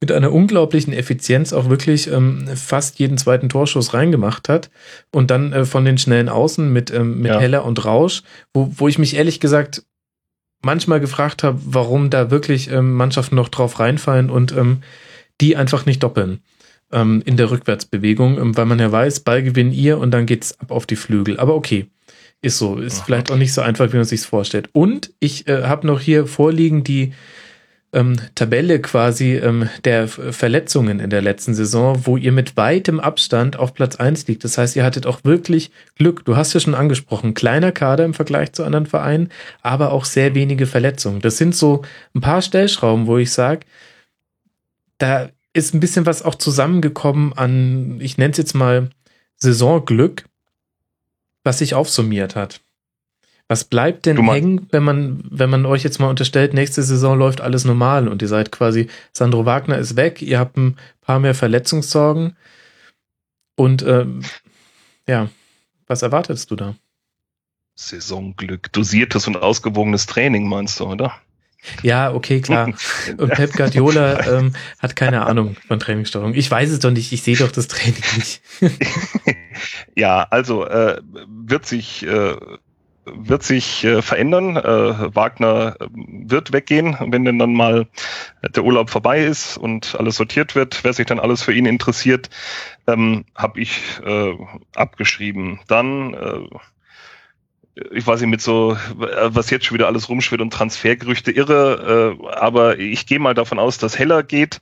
mit 0.00 0.12
einer 0.12 0.32
unglaublichen 0.32 0.92
Effizienz 0.92 1.52
auch 1.52 1.68
wirklich 1.68 2.10
ähm, 2.10 2.46
fast 2.54 2.98
jeden 2.98 3.16
zweiten 3.16 3.48
Torschuss 3.48 3.94
reingemacht 3.94 4.48
hat. 4.48 4.70
Und 5.12 5.30
dann 5.30 5.52
äh, 5.52 5.64
von 5.64 5.84
den 5.84 5.98
schnellen 5.98 6.28
Außen 6.28 6.72
mit, 6.72 6.90
ähm, 6.92 7.20
mit 7.20 7.30
ja. 7.30 7.38
Heller 7.38 7.64
und 7.64 7.84
Rausch, 7.84 8.22
wo, 8.52 8.70
wo 8.76 8.88
ich 8.88 8.98
mich 8.98 9.16
ehrlich 9.16 9.40
gesagt 9.40 9.84
manchmal 10.62 11.00
gefragt 11.00 11.42
habe, 11.42 11.60
warum 11.64 12.10
da 12.10 12.30
wirklich 12.30 12.70
ähm, 12.70 12.94
Mannschaften 12.94 13.36
noch 13.36 13.48
drauf 13.48 13.80
reinfallen 13.80 14.30
und 14.30 14.52
ähm, 14.52 14.82
die 15.40 15.56
einfach 15.56 15.86
nicht 15.86 16.02
doppeln 16.02 16.40
ähm, 16.92 17.22
in 17.24 17.36
der 17.36 17.50
Rückwärtsbewegung, 17.50 18.38
ähm, 18.38 18.56
weil 18.56 18.66
man 18.66 18.78
ja 18.78 18.90
weiß, 18.90 19.20
Ballgewinn 19.20 19.72
ihr 19.72 19.98
und 19.98 20.10
dann 20.10 20.26
geht's 20.26 20.58
ab 20.60 20.70
auf 20.70 20.86
die 20.86 20.96
Flügel. 20.96 21.38
Aber 21.38 21.54
okay, 21.54 21.86
ist 22.40 22.58
so, 22.58 22.76
ist 22.76 23.02
vielleicht 23.02 23.32
auch 23.32 23.36
nicht 23.36 23.52
so 23.52 23.62
einfach, 23.62 23.92
wie 23.92 23.96
man 23.96 24.04
sich's 24.04 24.26
vorstellt. 24.26 24.68
Und 24.72 25.12
ich 25.18 25.48
äh, 25.48 25.62
habe 25.62 25.86
noch 25.86 26.00
hier 26.00 26.26
vorliegen 26.26 26.84
die 26.84 27.12
ähm, 27.94 28.16
Tabelle 28.34 28.80
quasi 28.80 29.36
ähm, 29.36 29.68
der 29.84 30.08
Verletzungen 30.08 31.00
in 31.00 31.10
der 31.10 31.22
letzten 31.22 31.54
Saison, 31.54 32.04
wo 32.04 32.16
ihr 32.16 32.32
mit 32.32 32.56
weitem 32.56 33.00
Abstand 33.00 33.58
auf 33.58 33.72
Platz 33.72 33.96
eins 33.96 34.26
liegt. 34.26 34.44
Das 34.44 34.58
heißt, 34.58 34.76
ihr 34.76 34.84
hattet 34.84 35.06
auch 35.06 35.20
wirklich 35.24 35.70
Glück. 35.96 36.24
Du 36.24 36.36
hast 36.36 36.52
ja 36.52 36.60
schon 36.60 36.74
angesprochen, 36.74 37.34
kleiner 37.34 37.72
Kader 37.72 38.04
im 38.04 38.14
Vergleich 38.14 38.52
zu 38.52 38.64
anderen 38.64 38.86
Vereinen, 38.86 39.30
aber 39.62 39.92
auch 39.92 40.04
sehr 40.04 40.34
wenige 40.34 40.66
Verletzungen. 40.66 41.20
Das 41.20 41.38
sind 41.38 41.54
so 41.54 41.82
ein 42.14 42.20
paar 42.20 42.42
Stellschrauben, 42.42 43.06
wo 43.06 43.16
ich 43.16 43.32
sage, 43.32 43.60
da 44.98 45.30
ist 45.52 45.72
ein 45.72 45.80
bisschen 45.80 46.04
was 46.04 46.22
auch 46.22 46.34
zusammengekommen 46.34 47.32
an, 47.32 48.00
ich 48.00 48.18
nenne 48.18 48.32
es 48.32 48.38
jetzt 48.38 48.54
mal, 48.54 48.90
Saisonglück, 49.36 50.24
was 51.44 51.58
sich 51.58 51.74
aufsummiert 51.74 52.34
hat. 52.34 52.60
Was 53.54 53.62
bleibt 53.62 54.06
denn 54.06 54.20
hängen, 54.28 54.66
wenn 54.72 54.82
man, 54.82 55.22
wenn 55.30 55.48
man 55.48 55.64
euch 55.64 55.84
jetzt 55.84 56.00
mal 56.00 56.08
unterstellt, 56.08 56.54
nächste 56.54 56.82
Saison 56.82 57.16
läuft 57.16 57.40
alles 57.40 57.64
normal 57.64 58.08
und 58.08 58.20
ihr 58.20 58.26
seid 58.26 58.50
quasi, 58.50 58.88
Sandro 59.12 59.46
Wagner 59.46 59.78
ist 59.78 59.94
weg, 59.94 60.20
ihr 60.22 60.40
habt 60.40 60.56
ein 60.56 60.76
paar 61.02 61.20
mehr 61.20 61.36
Verletzungssorgen 61.36 62.36
und 63.54 63.84
ähm, 63.84 64.24
ja, 65.06 65.28
was 65.86 66.02
erwartest 66.02 66.50
du 66.50 66.56
da? 66.56 66.74
Saisonglück, 67.76 68.72
dosiertes 68.72 69.28
und 69.28 69.36
ausgewogenes 69.36 70.06
Training, 70.06 70.48
meinst 70.48 70.80
du, 70.80 70.86
oder? 70.86 71.14
Ja, 71.82 72.12
okay, 72.12 72.40
klar. 72.40 72.74
Und 73.16 73.30
Pep 73.30 73.54
Guardiola 73.54 74.38
ähm, 74.38 74.52
hat 74.80 74.96
keine 74.96 75.24
Ahnung 75.24 75.56
von 75.66 75.78
Trainingssteuerung. 75.78 76.34
Ich 76.34 76.50
weiß 76.50 76.70
es 76.70 76.80
doch 76.80 76.90
nicht, 76.90 77.10
ich 77.12 77.22
sehe 77.22 77.36
doch 77.36 77.50
das 77.50 77.68
Training 77.68 78.02
nicht. 78.16 78.42
ja, 79.96 80.24
also 80.24 80.66
äh, 80.66 81.00
wird 81.26 81.64
sich 81.64 82.04
äh, 82.04 82.36
wird 83.06 83.42
sich 83.42 83.84
äh, 83.84 84.02
verändern. 84.02 84.56
Äh, 84.56 85.14
Wagner 85.14 85.76
äh, 85.80 85.86
wird 85.92 86.52
weggehen, 86.52 86.96
wenn 87.00 87.24
denn 87.24 87.38
dann 87.38 87.54
mal 87.54 87.86
der 88.42 88.64
Urlaub 88.64 88.90
vorbei 88.90 89.24
ist 89.24 89.56
und 89.56 89.96
alles 89.98 90.16
sortiert 90.16 90.54
wird, 90.54 90.84
wer 90.84 90.92
sich 90.92 91.06
dann 91.06 91.20
alles 91.20 91.42
für 91.42 91.52
ihn 91.52 91.66
interessiert, 91.66 92.30
ähm, 92.86 93.24
habe 93.34 93.60
ich 93.60 93.80
äh, 94.04 94.34
abgeschrieben. 94.74 95.60
Dann 95.66 96.14
äh, 96.14 96.56
ich 97.90 98.06
weiß 98.06 98.20
nicht, 98.20 98.30
mit 98.30 98.40
so, 98.40 98.76
was 98.94 99.50
jetzt 99.50 99.66
schon 99.66 99.74
wieder 99.76 99.88
alles 99.88 100.08
rumschwirrt 100.08 100.40
und 100.40 100.52
Transfergerüchte 100.52 101.32
irre, 101.32 102.16
äh, 102.22 102.28
aber 102.28 102.78
ich 102.78 103.06
gehe 103.06 103.18
mal 103.18 103.34
davon 103.34 103.58
aus, 103.58 103.78
dass 103.78 103.98
Heller 103.98 104.22
geht. 104.22 104.60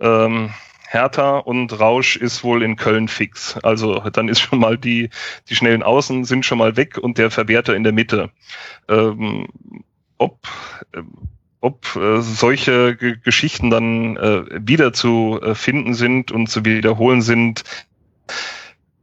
Ähm, 0.00 0.50
Hertha 0.92 1.38
und 1.38 1.78
Rausch 1.78 2.16
ist 2.16 2.42
wohl 2.42 2.64
in 2.64 2.74
Köln 2.74 3.06
fix. 3.06 3.56
Also 3.62 4.00
dann 4.12 4.26
ist 4.26 4.40
schon 4.40 4.58
mal 4.58 4.76
die, 4.76 5.08
die 5.48 5.54
schnellen 5.54 5.84
Außen 5.84 6.24
sind 6.24 6.44
schon 6.44 6.58
mal 6.58 6.76
weg 6.76 6.98
und 6.98 7.16
der 7.16 7.30
Verwerter 7.30 7.76
in 7.76 7.84
der 7.84 7.92
Mitte. 7.92 8.30
Ähm, 8.88 9.46
ob, 10.18 10.48
äh, 10.92 11.02
ob 11.60 11.94
äh, 11.94 12.20
solche 12.20 12.96
G 12.96 13.14
Geschichten 13.22 13.70
dann 13.70 14.16
äh, 14.16 14.42
wieder 14.66 14.92
zu 14.92 15.38
äh, 15.40 15.54
finden 15.54 15.94
sind 15.94 16.32
und 16.32 16.48
zu 16.48 16.64
wiederholen 16.64 17.22
sind, 17.22 17.62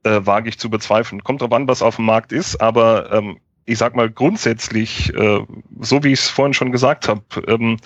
äh, 0.03 0.19
wage 0.26 0.49
ich 0.49 0.59
zu 0.59 0.69
bezweifeln. 0.69 1.23
Kommt 1.23 1.41
drauf 1.41 1.53
an, 1.53 1.69
was 1.69 1.81
auf 1.81 1.95
dem 1.95 2.05
Markt 2.05 2.34
ist, 2.34 2.59
aber 2.59 3.14
ähm, 3.14 3.39
ich 3.68 3.77
sag 3.77 3.95
mal 3.95 4.10
grundsätzlich, 4.10 5.14
äh, 5.14 5.41
so 5.81 6.03
wie 6.03 6.14
ich 6.14 6.22
es 6.22 6.30
vorhin 6.30 6.53
schon 6.53 6.72
gesagt 6.72 7.10
habe, 7.10 7.22
ähm, 7.48 7.77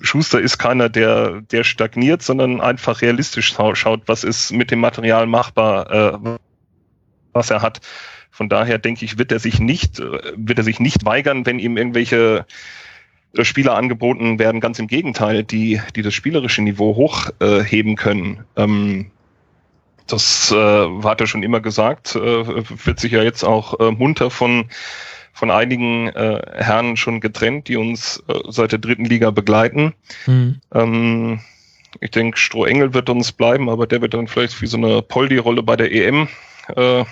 Schuster 0.00 0.40
ist 0.40 0.56
keiner, 0.56 0.88
der, 0.88 1.40
der 1.40 1.64
stagniert, 1.64 2.22
sondern 2.22 2.60
einfach 2.60 3.02
realistisch 3.02 3.52
schaut, 3.52 4.02
was 4.06 4.22
ist 4.22 4.52
mit 4.52 4.70
dem 4.70 4.78
Material 4.78 5.26
machbar, 5.26 5.90
äh, 5.90 6.38
was 7.32 7.50
er 7.50 7.60
hat. 7.60 7.80
Von 8.30 8.48
daher 8.48 8.78
denke 8.78 9.04
ich, 9.04 9.18
wird 9.18 9.32
er 9.32 9.40
sich 9.40 9.58
nicht, 9.58 9.98
äh, 9.98 10.32
wird 10.36 10.58
er 10.58 10.64
sich 10.64 10.78
nicht 10.78 11.04
weigern, 11.04 11.44
wenn 11.44 11.58
ihm 11.58 11.76
irgendwelche 11.76 12.46
äh, 13.34 13.44
Spieler 13.44 13.74
angeboten 13.74 14.38
werden. 14.38 14.60
Ganz 14.60 14.78
im 14.78 14.86
Gegenteil, 14.86 15.42
die, 15.42 15.80
die 15.96 16.02
das 16.02 16.14
spielerische 16.14 16.62
Niveau 16.62 16.94
hochheben 16.94 17.92
äh, 17.92 17.96
können. 17.96 18.44
Ähm, 18.54 19.10
das 20.06 20.52
äh, 20.52 21.02
hat 21.02 21.20
er 21.20 21.26
schon 21.26 21.42
immer 21.42 21.58
gesagt, 21.58 22.14
äh, 22.14 22.46
wird 22.86 23.00
sich 23.00 23.10
ja 23.10 23.24
jetzt 23.24 23.42
auch 23.42 23.80
äh, 23.80 23.90
munter 23.90 24.30
von 24.30 24.66
von 25.36 25.50
einigen 25.50 26.08
äh, 26.08 26.40
Herren 26.54 26.96
schon 26.96 27.20
getrennt, 27.20 27.68
die 27.68 27.76
uns 27.76 28.22
äh, 28.26 28.40
seit 28.48 28.72
der 28.72 28.78
dritten 28.78 29.04
Liga 29.04 29.30
begleiten. 29.30 29.94
Mhm. 30.24 30.60
Ähm, 30.72 31.40
ich 32.00 32.10
denke, 32.10 32.38
Strohengel 32.38 32.94
wird 32.94 33.10
uns 33.10 33.32
bleiben, 33.32 33.68
aber 33.68 33.86
der 33.86 34.00
wird 34.00 34.14
dann 34.14 34.28
vielleicht 34.28 34.62
wie 34.62 34.66
so 34.66 34.78
eine 34.78 35.02
Poldi-Rolle 35.02 35.62
bei 35.62 35.76
der 35.76 35.92
EM, 35.92 36.28
äh, 36.74 37.04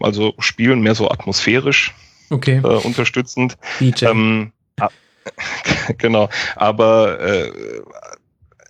also 0.00 0.32
spielen, 0.38 0.80
mehr 0.80 0.94
so 0.94 1.10
atmosphärisch 1.10 1.94
okay. 2.30 2.62
äh, 2.64 2.66
unterstützend. 2.66 3.58
DJ. 3.78 4.06
Ähm, 4.06 4.52
genau, 5.98 6.30
aber 6.56 7.20
äh, 7.20 7.52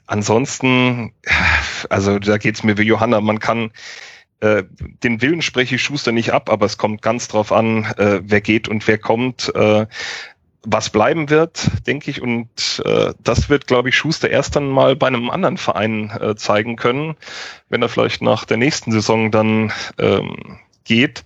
ansonsten, 0.08 1.12
also 1.88 2.18
da 2.18 2.38
geht's 2.38 2.64
mir 2.64 2.76
wie 2.76 2.82
Johanna, 2.82 3.20
man 3.20 3.38
kann 3.38 3.70
äh, 4.40 4.64
den 5.02 5.22
Willen 5.22 5.42
spreche 5.42 5.76
ich 5.76 5.82
Schuster 5.82 6.12
nicht 6.12 6.32
ab, 6.32 6.50
aber 6.50 6.66
es 6.66 6.78
kommt 6.78 7.02
ganz 7.02 7.28
drauf 7.28 7.52
an, 7.52 7.84
äh, 7.96 8.20
wer 8.22 8.40
geht 8.40 8.68
und 8.68 8.86
wer 8.86 8.98
kommt. 8.98 9.54
Äh, 9.54 9.86
was 10.62 10.90
bleiben 10.90 11.30
wird, 11.30 11.70
denke 11.86 12.10
ich, 12.10 12.20
und 12.20 12.82
äh, 12.84 13.14
das 13.18 13.48
wird, 13.48 13.66
glaube 13.66 13.88
ich, 13.88 13.96
Schuster 13.96 14.28
erst 14.28 14.56
dann 14.56 14.68
mal 14.68 14.94
bei 14.94 15.06
einem 15.06 15.30
anderen 15.30 15.56
Verein 15.56 16.10
äh, 16.20 16.34
zeigen 16.36 16.76
können, 16.76 17.16
wenn 17.70 17.80
er 17.80 17.88
vielleicht 17.88 18.20
nach 18.20 18.44
der 18.44 18.58
nächsten 18.58 18.92
Saison 18.92 19.30
dann 19.30 19.72
ähm, 19.98 20.58
geht, 20.84 21.24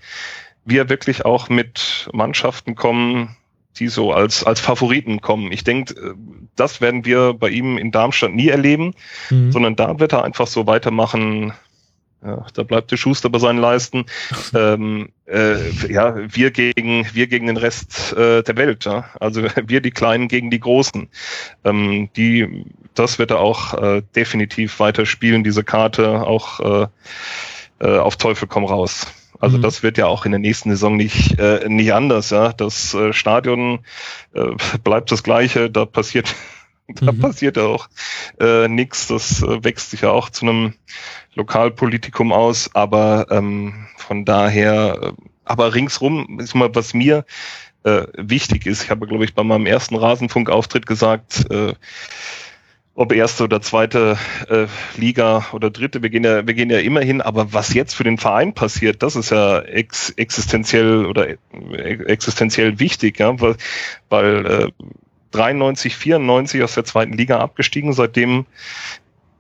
wie 0.65 0.79
er 0.79 0.89
wirklich 0.89 1.25
auch 1.25 1.49
mit 1.49 2.09
Mannschaften 2.13 2.77
kommen, 2.77 3.37
die 3.79 3.89
so 3.89 4.13
als, 4.13 4.45
als 4.45 4.61
Favoriten 4.61 5.21
kommen. 5.21 5.51
Ich 5.51 5.65
denke, 5.65 5.95
äh, 5.95 6.15
das 6.55 6.81
werden 6.81 7.05
wir 7.05 7.35
bei 7.35 7.49
ihm 7.49 7.77
in 7.77 7.91
Darmstadt 7.91 8.33
nie 8.33 8.49
erleben, 8.49 8.95
mhm. 9.31 9.51
sondern 9.51 9.75
da 9.75 9.99
wird 9.99 10.13
er 10.13 10.25
einfach 10.25 10.47
so 10.47 10.67
weitermachen, 10.67 11.53
ja, 12.25 12.47
da 12.55 12.63
bleibt 12.63 12.91
der 12.91 12.97
Schuster 12.97 13.29
bei 13.29 13.39
seinen 13.39 13.59
Leisten. 13.59 14.07
ähm, 14.55 15.11
äh, 15.27 15.71
ja, 15.93 16.17
wir 16.17 16.51
gegen 16.51 17.07
wir 17.13 17.27
gegen 17.27 17.47
den 17.47 17.57
Rest 17.57 18.13
äh, 18.15 18.43
der 18.43 18.57
Welt. 18.57 18.85
Ja? 18.85 19.11
Also 19.21 19.43
wir 19.67 19.81
die 19.81 19.91
Kleinen 19.91 20.29
gegen 20.29 20.51
die 20.51 20.61
Großen. 20.61 21.09
Ähm, 21.65 22.09
die, 22.17 22.65
das 22.95 23.19
wird 23.19 23.31
er 23.31 23.41
auch 23.41 23.75
äh, 23.75 24.03
definitiv 24.17 24.81
weiter 24.81 25.07
spielen. 25.07 25.45
Diese 25.45 25.65
Karte 25.65 26.23
auch 26.23 26.61
äh, 26.61 26.87
äh, 27.81 27.99
auf 27.99 28.17
Teufel 28.17 28.49
komm 28.49 28.65
raus. 28.65 29.07
Also 29.41 29.59
mhm. 29.59 29.63
das 29.63 29.83
wird 29.83 29.99
ja 29.99 30.07
auch 30.07 30.25
in 30.25 30.33
der 30.33 30.39
nächsten 30.39 30.71
Saison 30.71 30.97
nicht 30.97 31.39
äh, 31.39 31.69
nicht 31.69 31.93
anders. 31.93 32.31
Ja, 32.31 32.53
das 32.53 32.95
äh, 32.95 33.13
Stadion 33.13 33.81
äh, 34.33 34.53
bleibt 34.83 35.13
das 35.13 35.23
gleiche. 35.23 35.71
Da 35.71 35.85
passiert 35.85 36.35
da 36.89 37.13
mhm. 37.13 37.21
passiert 37.21 37.57
ja 37.57 37.65
auch 37.65 37.89
äh, 38.41 38.69
nichts. 38.69 39.07
Das 39.07 39.43
äh, 39.43 39.65
wächst 39.65 39.91
sich 39.91 40.03
ja 40.03 40.11
auch 40.11 40.31
zu 40.31 40.47
einem 40.47 40.75
Lokalpolitikum 41.35 42.33
aus, 42.33 42.71
aber 42.75 43.27
ähm, 43.31 43.87
von 43.97 44.25
daher, 44.25 44.99
äh, 45.03 45.13
aber 45.45 45.75
ringsrum 45.75 46.41
ist 46.41 46.55
mal, 46.55 46.75
was 46.75 46.95
mir 46.95 47.25
äh, 47.85 48.07
wichtig 48.17 48.67
ist. 48.67 48.85
Ich 48.85 48.91
habe, 48.91 49.07
glaube 49.07 49.25
ich, 49.25 49.35
bei 49.35 49.45
meinem 49.45 49.67
ersten 49.67 49.97
Rasenfunk-Auftritt 49.97 50.87
gesagt, 50.87 51.51
äh, 51.51 51.75
ob 52.97 53.13
erste 53.13 53.45
oder 53.45 53.61
zweite 53.61 54.17
äh, 54.49 54.67
Liga 54.97 55.47
oder 55.53 55.71
dritte, 55.71 56.03
wir 56.03 56.11
gehen 56.11 56.23
ja, 56.23 56.47
wir 56.47 56.55
gehen 56.55 56.71
ja 56.71 56.79
immer 56.79 57.01
hin, 57.01 57.21
aber 57.21 57.53
was 57.53 57.75
jetzt 57.75 57.95
für 57.95 58.05
den 58.05 58.19
Verein 58.19 58.55
passiert, 58.55 59.03
das 59.03 59.17
ist 59.17 59.31
ja 59.31 59.61
ex 59.61 60.11
existenziell 60.11 61.05
oder 61.05 61.29
äh, 61.29 61.37
existenziell 62.07 62.79
wichtig, 62.79 63.19
ja, 63.19 63.39
weil, 63.41 63.57
weil 64.09 64.47
äh, 64.47 64.69
93, 65.35 65.97
94 65.97 66.63
aus 66.63 66.75
der 66.75 66.85
zweiten 66.85 67.15
Liga 67.15 67.39
abgestiegen, 67.39 67.93
seitdem 67.93 68.47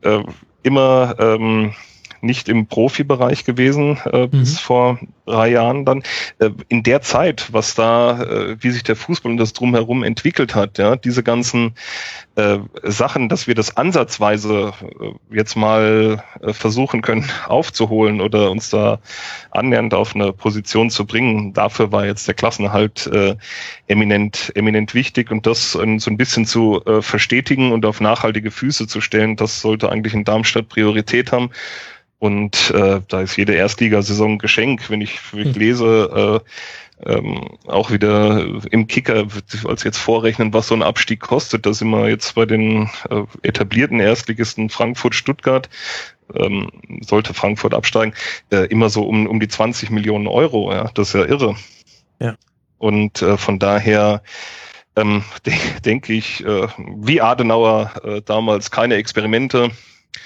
äh, 0.02 0.22
immer 0.62 1.14
ähm, 1.18 1.74
nicht 2.24 2.48
im 2.48 2.66
Profibereich 2.66 3.44
gewesen 3.44 3.98
äh, 4.12 4.24
mhm. 4.24 4.30
bis 4.30 4.58
vor 4.58 4.98
drei 5.26 5.48
Jahren 5.50 5.84
dann. 5.84 6.02
Äh, 6.38 6.50
in 6.68 6.82
der 6.82 7.02
Zeit, 7.02 7.48
was 7.52 7.74
da, 7.74 8.22
äh, 8.22 8.56
wie 8.60 8.70
sich 8.70 8.82
der 8.82 8.96
Fußball 8.96 9.32
und 9.32 9.38
das 9.38 9.52
drumherum 9.52 10.02
entwickelt 10.02 10.54
hat, 10.54 10.78
ja, 10.78 10.96
diese 10.96 11.22
ganzen 11.22 11.74
äh, 12.36 12.58
Sachen, 12.82 13.28
dass 13.28 13.46
wir 13.46 13.54
das 13.54 13.76
ansatzweise 13.76 14.72
äh, 15.00 15.34
jetzt 15.34 15.56
mal 15.56 16.22
äh, 16.40 16.52
versuchen 16.52 17.02
können 17.02 17.30
aufzuholen 17.46 18.20
oder 18.20 18.50
uns 18.50 18.70
da 18.70 18.98
annähernd 19.50 19.94
auf 19.94 20.14
eine 20.14 20.32
Position 20.32 20.90
zu 20.90 21.06
bringen, 21.06 21.52
dafür 21.52 21.92
war 21.92 22.06
jetzt 22.06 22.26
der 22.26 22.34
Klassenhalt 22.34 23.06
äh, 23.06 23.36
eminent, 23.86 24.52
eminent 24.54 24.94
wichtig 24.94 25.30
und 25.30 25.46
das 25.46 25.74
äh, 25.74 25.98
so 25.98 26.10
ein 26.10 26.16
bisschen 26.16 26.44
zu 26.46 26.84
äh, 26.84 27.02
verstetigen 27.02 27.72
und 27.72 27.86
auf 27.86 28.00
nachhaltige 28.00 28.50
Füße 28.50 28.86
zu 28.86 29.00
stellen, 29.00 29.36
das 29.36 29.60
sollte 29.60 29.90
eigentlich 29.90 30.14
in 30.14 30.24
Darmstadt 30.24 30.68
Priorität 30.68 31.32
haben. 31.32 31.50
Und 32.24 32.70
äh, 32.70 33.02
da 33.06 33.20
ist 33.20 33.36
jede 33.36 33.52
Erstligasaison 33.52 34.32
ein 34.32 34.38
Geschenk, 34.38 34.88
wenn 34.88 35.02
ich, 35.02 35.20
wenn 35.30 35.40
ich 35.40 35.54
hm. 35.54 35.60
lese, 35.60 36.42
äh, 37.04 37.12
ähm, 37.12 37.58
auch 37.66 37.90
wieder 37.90 38.46
im 38.70 38.86
Kicker, 38.86 39.26
als 39.66 39.84
jetzt 39.84 39.98
vorrechnen, 39.98 40.54
was 40.54 40.68
so 40.68 40.74
ein 40.74 40.82
Abstieg 40.82 41.20
kostet, 41.20 41.66
da 41.66 41.74
sind 41.74 41.90
wir 41.90 42.08
jetzt 42.08 42.34
bei 42.34 42.46
den 42.46 42.88
äh, 43.10 43.24
etablierten 43.42 44.00
Erstligisten 44.00 44.70
Frankfurt, 44.70 45.14
Stuttgart, 45.14 45.68
ähm, 46.34 46.70
sollte 47.02 47.34
Frankfurt 47.34 47.74
absteigen, 47.74 48.14
äh, 48.50 48.68
immer 48.68 48.88
so 48.88 49.02
um, 49.02 49.26
um 49.26 49.38
die 49.38 49.48
20 49.48 49.90
Millionen 49.90 50.26
Euro, 50.26 50.72
ja, 50.72 50.90
das 50.94 51.08
ist 51.08 51.14
ja 51.16 51.26
irre. 51.26 51.56
Ja. 52.20 52.36
Und 52.78 53.20
äh, 53.20 53.36
von 53.36 53.58
daher 53.58 54.22
ähm, 54.96 55.24
de 55.44 55.52
denke 55.84 56.14
ich, 56.14 56.42
äh, 56.42 56.68
wie 56.78 57.20
Adenauer 57.20 57.92
äh, 58.02 58.22
damals 58.22 58.70
keine 58.70 58.94
Experimente, 58.94 59.72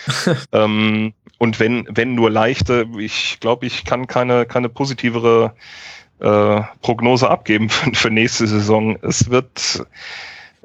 ähm, 0.52 1.14
und 1.38 1.58
wenn, 1.60 1.86
wenn 1.90 2.14
nur 2.14 2.30
leichte, 2.30 2.86
ich 2.98 3.38
glaube, 3.40 3.66
ich 3.66 3.84
kann 3.84 4.06
keine, 4.06 4.44
keine 4.46 4.68
positivere 4.68 5.54
äh, 6.20 6.60
Prognose 6.82 7.30
abgeben 7.30 7.68
für, 7.70 7.92
für 7.94 8.10
nächste 8.10 8.46
Saison. 8.46 8.98
Es 9.02 9.30
wird, 9.30 9.84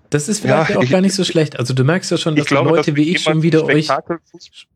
Das 0.10 0.28
ist 0.30 0.40
vielleicht 0.40 0.72
Ja, 0.72 0.78
auch 0.78 0.84
ich- 0.84 0.90
gar 0.90 1.02
nicht 1.02 1.14
so 1.16 1.24
schlecht. 1.24 1.58
Also 1.60 1.74
du 1.74 1.84
merkst 1.84 2.10
ja 2.12 2.18
schon, 2.18 2.36
dass 2.36 2.48
glaube, 2.48 2.70
Leute 2.72 2.92
dass 2.92 2.96
wie 2.98 3.12
ich 3.16 3.22
schon 3.22 3.44
wieder 3.44 3.64
euch 3.66 3.88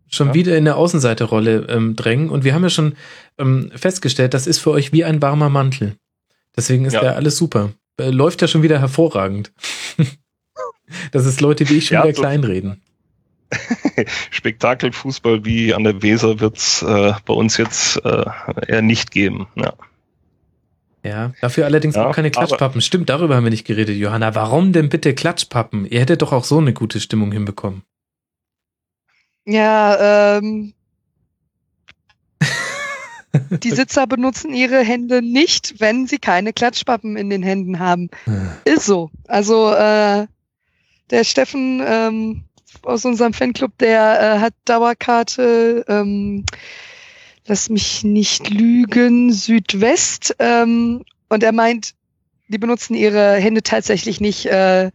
schon 0.09 0.27
Ja. 0.29 0.33
wieder 0.35 0.57
in 0.57 0.65
der 0.65 0.77
Außenseiterrolle 0.77 1.65
ähm, 1.69 1.95
drängen. 1.95 2.29
Und 2.29 2.43
wir 2.45 2.53
haben 2.53 2.63
ja 2.63 2.69
schon 2.69 2.95
ähm, 3.37 3.71
festgestellt, 3.75 4.33
das 4.33 4.47
ist 4.47 4.59
für 4.59 4.71
euch 4.71 4.93
wie 4.93 5.03
ein 5.03 5.21
warmer 5.21 5.49
Mantel. 5.49 5.95
Deswegen 6.55 6.85
ist 6.85 6.93
Ja. 6.93 7.03
ja 7.03 7.11
alles 7.13 7.35
super. 7.37 7.71
Äh, 7.99 8.09
läuft 8.11 8.41
ja 8.41 8.47
schon 8.47 8.61
wieder 8.63 8.79
hervorragend. 8.79 9.51
das 11.11 11.25
ist 11.25 11.41
Leute 11.41 11.67
wie 11.69 11.77
ich 11.77 11.87
schon 11.87 12.03
wieder 12.03 12.13
so- 12.15 12.21
kleinreden. 12.21 12.81
Spektakelfußball 14.31 15.45
wie 15.45 15.73
an 15.73 15.83
der 15.83 16.01
Weser 16.01 16.39
wird's 16.39 16.81
äh, 16.81 17.13
bei 17.25 17.33
uns 17.33 17.57
jetzt 17.57 18.03
äh, 18.05 18.25
eher 18.67 18.81
nicht 18.81 19.11
geben. 19.11 19.47
Ja. 19.55 19.73
Ja, 21.03 21.31
dafür 21.39 21.65
allerdings 21.65 21.95
Ja, 21.95 22.05
auch 22.07 22.15
keine 22.15 22.27
aber- 22.27 22.45
Klatschpappen. 22.45 22.81
Stimmt, 22.81 23.09
darüber 23.09 23.35
haben 23.35 23.43
wir 23.45 23.49
nicht 23.51 23.65
geredet, 23.65 23.95
Johanna. 23.95 24.35
Warum 24.35 24.73
denn 24.73 24.89
bitte 24.89 25.13
Klatschpappen? 25.13 25.85
Ihr 25.85 26.01
hättet 26.01 26.21
doch 26.21 26.33
auch 26.33 26.43
so 26.43 26.57
eine 26.57 26.73
gute 26.73 26.99
Stimmung 26.99 27.31
hinbekommen. 27.31 27.83
Ja, 29.45 30.37
ähm, 30.37 30.73
die 33.63 33.71
Sitzer 33.71 34.07
benutzen 34.07 34.53
ihre 34.53 34.83
Hände 34.83 35.21
nicht, 35.21 35.79
wenn 35.79 36.07
sie 36.07 36.17
keine 36.17 36.51
Klatschpappen 36.51 37.15
in 37.15 37.29
den 37.29 37.43
Händen 37.43 37.79
haben. 37.79 38.09
Ist 38.65 38.85
so. 38.85 39.09
Also 39.27 39.71
äh, 39.71 40.27
der 41.09 41.23
Steffen 41.23 41.81
ähm, 41.85 42.43
aus 42.83 43.05
unserem 43.05 43.33
Fanclub, 43.33 43.77
der 43.77 44.19
äh, 44.19 44.39
hat 44.39 44.53
Dauerkarte, 44.65 45.85
ähm, 45.87 46.45
lass 47.45 47.69
mich 47.69 48.03
nicht 48.03 48.49
lügen, 48.49 49.31
Südwest. 49.31 50.35
Ähm, 50.39 51.03
und 51.29 51.43
er 51.43 51.51
meint, 51.51 51.93
die 52.47 52.57
benutzen 52.57 52.93
ihre 52.93 53.35
Hände 53.35 53.63
tatsächlich 53.63 54.21
nicht 54.21 54.45
äh, 54.45 54.91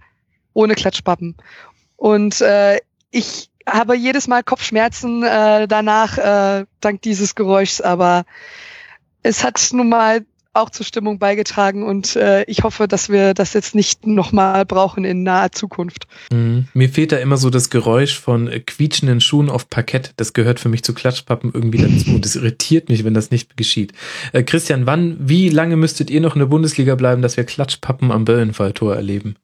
ohne 0.55 0.75
Klatschpappen. 0.75 1.37
Und 1.97 2.41
äh, 2.41 2.81
ich 3.11 3.51
habe 3.67 3.97
jedes 3.97 4.27
Mal 4.27 4.43
Kopfschmerzen 4.43 5.23
äh, 5.23 5.69
danach, 5.69 6.19
äh, 6.19 6.67
dank 6.81 7.03
dieses 7.03 7.35
Geräuschs, 7.35 7.81
aber 7.81 8.25
es 9.23 9.45
hat 9.45 9.69
nun 9.73 9.89
mal 9.89 10.25
auch 10.55 10.71
zur 10.71 10.85
Stimmung 10.85 11.19
beigetragen 11.19 11.83
und 11.83 12.17
äh, 12.17 12.45
ich 12.45 12.63
hoffe, 12.63 12.87
dass 12.87 13.09
wir 13.09 13.35
das 13.35 13.55
jetzt 13.55 13.75
nicht 13.75 14.07
nochmal 14.07 14.67
brauchen 14.67 15.05
in 15.05 15.23
naher 15.23 15.53
Zukunft. 15.53 16.07
Mhm. 16.31 16.69
Mir 16.75 16.89
fehlt 16.89 17.13
da 17.13 17.17
immer 17.17 17.37
so 17.37 17.49
das 17.49 17.71
Geräusch 17.71 18.19
von 18.19 18.49
äh, 18.49 18.61
quietschenden 18.61 19.21
Schuhen 19.21 19.49
auf 19.49 19.71
Parkett. 19.71 20.13
Das 20.17 20.33
gehört 20.33 20.61
für 20.61 20.69
mich 20.69 20.83
zu 20.83 20.95
Klatschpappen 20.95 21.51
irgendwie 21.55 21.79
dazu. 21.79 22.19
Das 22.19 22.37
irritiert 22.37 22.89
mich, 22.89 23.05
wenn 23.05 23.15
das 23.15 23.31
nicht 23.31 23.57
geschieht. 23.57 23.93
Äh, 24.33 24.43
Christian, 24.43 24.87
wann, 24.87 25.17
wie 25.21 25.49
lange 25.49 25.77
müsstet 25.77 26.11
ihr 26.11 26.21
noch 26.21 26.35
in 26.35 26.41
der 26.41 26.47
Bundesliga 26.47 26.95
bleiben, 26.95 27.23
dass 27.23 27.37
wir 27.37 27.45
Klatschpappen 27.45 28.13
am 28.13 28.25
Böllenfalltor 28.25 28.95
erleben? 28.95 29.37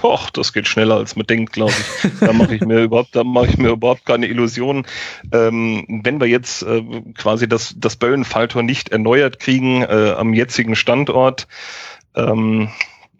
Poch, 0.00 0.30
das 0.30 0.52
geht 0.52 0.66
schneller 0.66 0.96
als 0.96 1.14
man 1.16 1.26
denkt, 1.26 1.52
glaube 1.52 1.72
ich. 1.72 2.10
Da 2.20 2.32
mache 2.32 2.54
ich 2.54 2.62
mir 2.62 2.80
überhaupt, 2.84 3.14
da 3.14 3.22
mache 3.22 3.48
ich 3.48 3.58
mir 3.58 3.68
überhaupt 3.70 4.06
keine 4.06 4.26
Illusionen. 4.26 4.86
Ähm, 5.32 5.84
wenn 6.02 6.20
wir 6.20 6.26
jetzt 6.26 6.62
äh, 6.62 6.82
quasi 7.18 7.48
das, 7.48 7.74
das 7.76 7.96
Böllenfalltor 7.96 8.62
nicht 8.62 8.88
erneuert 8.90 9.38
kriegen 9.40 9.82
äh, 9.82 10.14
am 10.16 10.32
jetzigen 10.32 10.74
Standort, 10.74 11.46
ähm, 12.14 12.68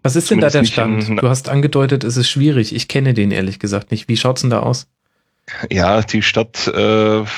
Was 0.02 0.16
ist 0.16 0.30
denn 0.30 0.40
da 0.40 0.48
der 0.48 0.64
Stand? 0.64 1.08
in- 1.08 1.16
Du 1.18 1.28
hast 1.28 1.48
angedeutet, 1.50 2.02
es 2.04 2.16
ist 2.16 2.30
schwierig. 2.30 2.74
Ich 2.74 2.88
kenne 2.88 3.12
den 3.14 3.30
ehrlich 3.30 3.58
gesagt 3.58 3.90
nicht. 3.90 4.08
Wie 4.08 4.16
schaut's 4.16 4.40
denn 4.40 4.50
da 4.50 4.60
aus? 4.60 4.86
Ja, 5.70 6.00
die 6.02 6.22
Stadtverwaltung 6.22 7.24
äh, 7.24 7.28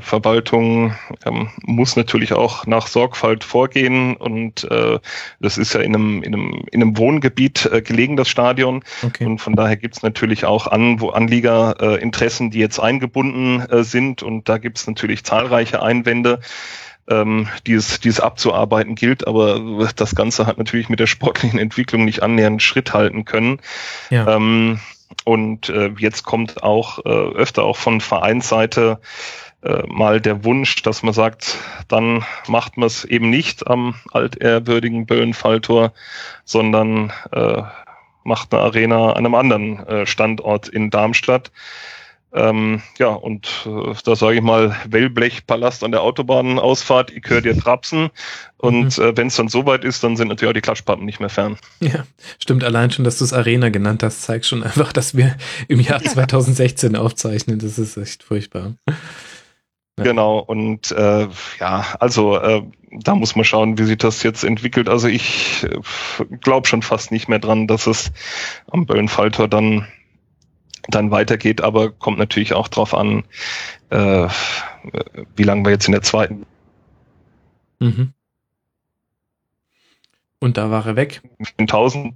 Verwaltung, 0.00 0.94
ähm, 1.24 1.50
muss 1.62 1.96
natürlich 1.96 2.32
auch 2.32 2.66
nach 2.66 2.86
Sorgfalt 2.86 3.44
vorgehen 3.44 4.16
und 4.16 4.64
äh, 4.70 4.98
das 5.40 5.58
ist 5.58 5.74
ja 5.74 5.80
in 5.80 5.94
einem, 5.94 6.22
in 6.22 6.34
einem, 6.34 6.64
in 6.70 6.82
einem 6.82 6.98
Wohngebiet 6.98 7.66
äh, 7.66 7.82
gelegen, 7.82 8.16
das 8.16 8.28
Stadion. 8.28 8.84
Okay. 9.02 9.24
Und 9.26 9.38
von 9.38 9.54
daher 9.54 9.76
gibt's 9.76 10.02
natürlich 10.02 10.44
auch 10.44 10.66
an, 10.66 11.00
wo 11.00 11.10
Anliegerinteressen, 11.10 12.48
äh, 12.48 12.50
die 12.50 12.58
jetzt 12.58 12.78
eingebunden 12.78 13.60
äh, 13.60 13.84
sind 13.84 14.22
und 14.22 14.48
da 14.48 14.58
gibt's 14.58 14.86
natürlich 14.86 15.24
zahlreiche 15.24 15.82
Einwände. 15.82 16.40
Ähm, 17.08 17.46
die, 17.68 17.74
es, 17.74 18.00
die 18.00 18.08
es 18.08 18.18
abzuarbeiten 18.18 18.96
gilt, 18.96 19.28
aber 19.28 19.86
das 19.94 20.16
Ganze 20.16 20.44
hat 20.46 20.58
natürlich 20.58 20.88
mit 20.88 20.98
der 20.98 21.06
sportlichen 21.06 21.60
Entwicklung 21.60 22.04
nicht 22.04 22.20
annähernd 22.20 22.60
Schritt 22.62 22.94
halten 22.94 23.24
können. 23.24 23.60
Ja. 24.10 24.26
Ähm, 24.34 24.80
und 25.24 25.68
äh, 25.68 25.92
jetzt 25.98 26.24
kommt 26.24 26.62
auch 26.62 27.04
äh, 27.04 27.08
öfter 27.08 27.64
auch 27.64 27.76
von 27.76 28.00
Vereinsseite 28.00 29.00
äh, 29.62 29.82
mal 29.86 30.20
der 30.20 30.44
Wunsch, 30.44 30.82
dass 30.82 31.02
man 31.02 31.14
sagt, 31.14 31.58
dann 31.88 32.24
macht 32.46 32.76
man 32.76 32.86
es 32.86 33.04
eben 33.04 33.30
nicht 33.30 33.66
am 33.66 33.94
altehrwürdigen 34.12 35.06
Böllenfalltor, 35.06 35.92
sondern 36.44 37.12
äh, 37.32 37.62
macht 38.24 38.52
eine 38.52 38.62
Arena 38.62 39.12
an 39.12 39.24
einem 39.24 39.34
anderen 39.34 39.86
äh, 39.86 40.06
Standort 40.06 40.68
in 40.68 40.90
Darmstadt. 40.90 41.50
Ähm, 42.36 42.82
ja, 42.98 43.08
und 43.08 43.48
äh, 43.64 43.94
da 44.04 44.14
sage 44.14 44.36
ich 44.36 44.42
mal, 44.42 44.76
Wellblechpalast 44.88 45.82
an 45.82 45.90
der 45.90 46.02
Autobahnausfahrt, 46.02 47.10
ich 47.10 47.24
höre 47.28 47.40
dir 47.40 47.58
Trapsen. 47.58 48.10
Und 48.58 48.98
äh, 48.98 49.16
wenn 49.16 49.28
es 49.28 49.36
dann 49.36 49.48
soweit 49.48 49.84
ist, 49.84 50.04
dann 50.04 50.16
sind 50.16 50.28
natürlich 50.28 50.50
auch 50.50 50.54
die 50.54 50.60
Klatschpappen 50.60 51.06
nicht 51.06 51.18
mehr 51.18 51.30
fern. 51.30 51.56
Ja, 51.80 52.04
stimmt. 52.38 52.62
Allein 52.62 52.90
schon, 52.90 53.04
dass 53.04 53.18
du 53.18 53.24
es 53.24 53.32
Arena 53.32 53.70
genannt 53.70 54.02
hast, 54.02 54.22
zeigt 54.22 54.44
schon 54.44 54.62
einfach, 54.62 54.92
dass 54.92 55.16
wir 55.16 55.36
im 55.68 55.80
Jahr 55.80 56.02
2016 56.02 56.94
aufzeichnen. 56.96 57.58
Das 57.58 57.78
ist 57.78 57.96
echt 57.96 58.22
furchtbar. 58.22 58.74
Ja. 59.98 60.04
Genau, 60.04 60.38
und 60.38 60.90
äh, 60.92 61.28
ja, 61.58 61.86
also 62.00 62.36
äh, 62.38 62.62
da 62.90 63.14
muss 63.14 63.34
man 63.34 63.44
schauen, 63.44 63.78
wie 63.78 63.84
sich 63.84 63.96
das 63.96 64.22
jetzt 64.22 64.44
entwickelt. 64.44 64.88
Also 64.88 65.08
ich 65.08 65.64
äh, 65.64 65.80
glaube 66.40 66.68
schon 66.68 66.82
fast 66.82 67.12
nicht 67.12 67.28
mehr 67.28 67.38
dran, 67.38 67.66
dass 67.66 67.86
es 67.86 68.12
am 68.70 68.86
Böllenfalltor 68.86 69.48
dann 69.48 69.86
dann 70.88 71.10
weitergeht, 71.10 71.62
aber 71.62 71.90
kommt 71.90 72.18
natürlich 72.18 72.52
auch 72.52 72.68
drauf 72.68 72.94
an, 72.94 73.24
äh, 73.90 74.28
wie 75.34 75.42
lange 75.42 75.64
wir 75.64 75.72
jetzt 75.72 75.86
in 75.88 75.92
der 75.92 76.02
zweiten 76.02 76.46
Mhm. 77.78 78.12
Und 80.38 80.56
da 80.56 80.70
war 80.70 80.86
er 80.86 80.96
weg. 80.96 81.22
1000. 81.58 82.14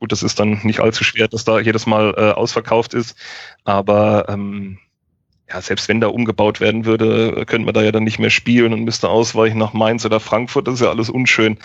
Gut, 0.00 0.12
das 0.12 0.22
ist 0.22 0.40
dann 0.40 0.60
nicht 0.64 0.80
allzu 0.80 1.04
schwer, 1.04 1.28
dass 1.28 1.44
da 1.44 1.60
jedes 1.60 1.86
Mal 1.86 2.14
äh, 2.16 2.32
ausverkauft 2.32 2.94
ist, 2.94 3.16
aber 3.64 4.28
ähm, 4.28 4.78
ja, 5.52 5.60
selbst 5.60 5.88
wenn 5.88 6.00
da 6.00 6.08
umgebaut 6.08 6.60
werden 6.60 6.84
würde, 6.84 7.44
könnte 7.46 7.66
man 7.66 7.74
da 7.74 7.82
ja 7.82 7.92
dann 7.92 8.04
nicht 8.04 8.18
mehr 8.18 8.30
spielen 8.30 8.72
und 8.72 8.84
müsste 8.84 9.08
ausweichen 9.08 9.58
nach 9.58 9.72
Mainz 9.72 10.04
oder 10.04 10.20
Frankfurt. 10.20 10.66
Das 10.66 10.74
ist 10.74 10.80
ja 10.80 10.90
alles 10.90 11.10
unschön. 11.10 11.58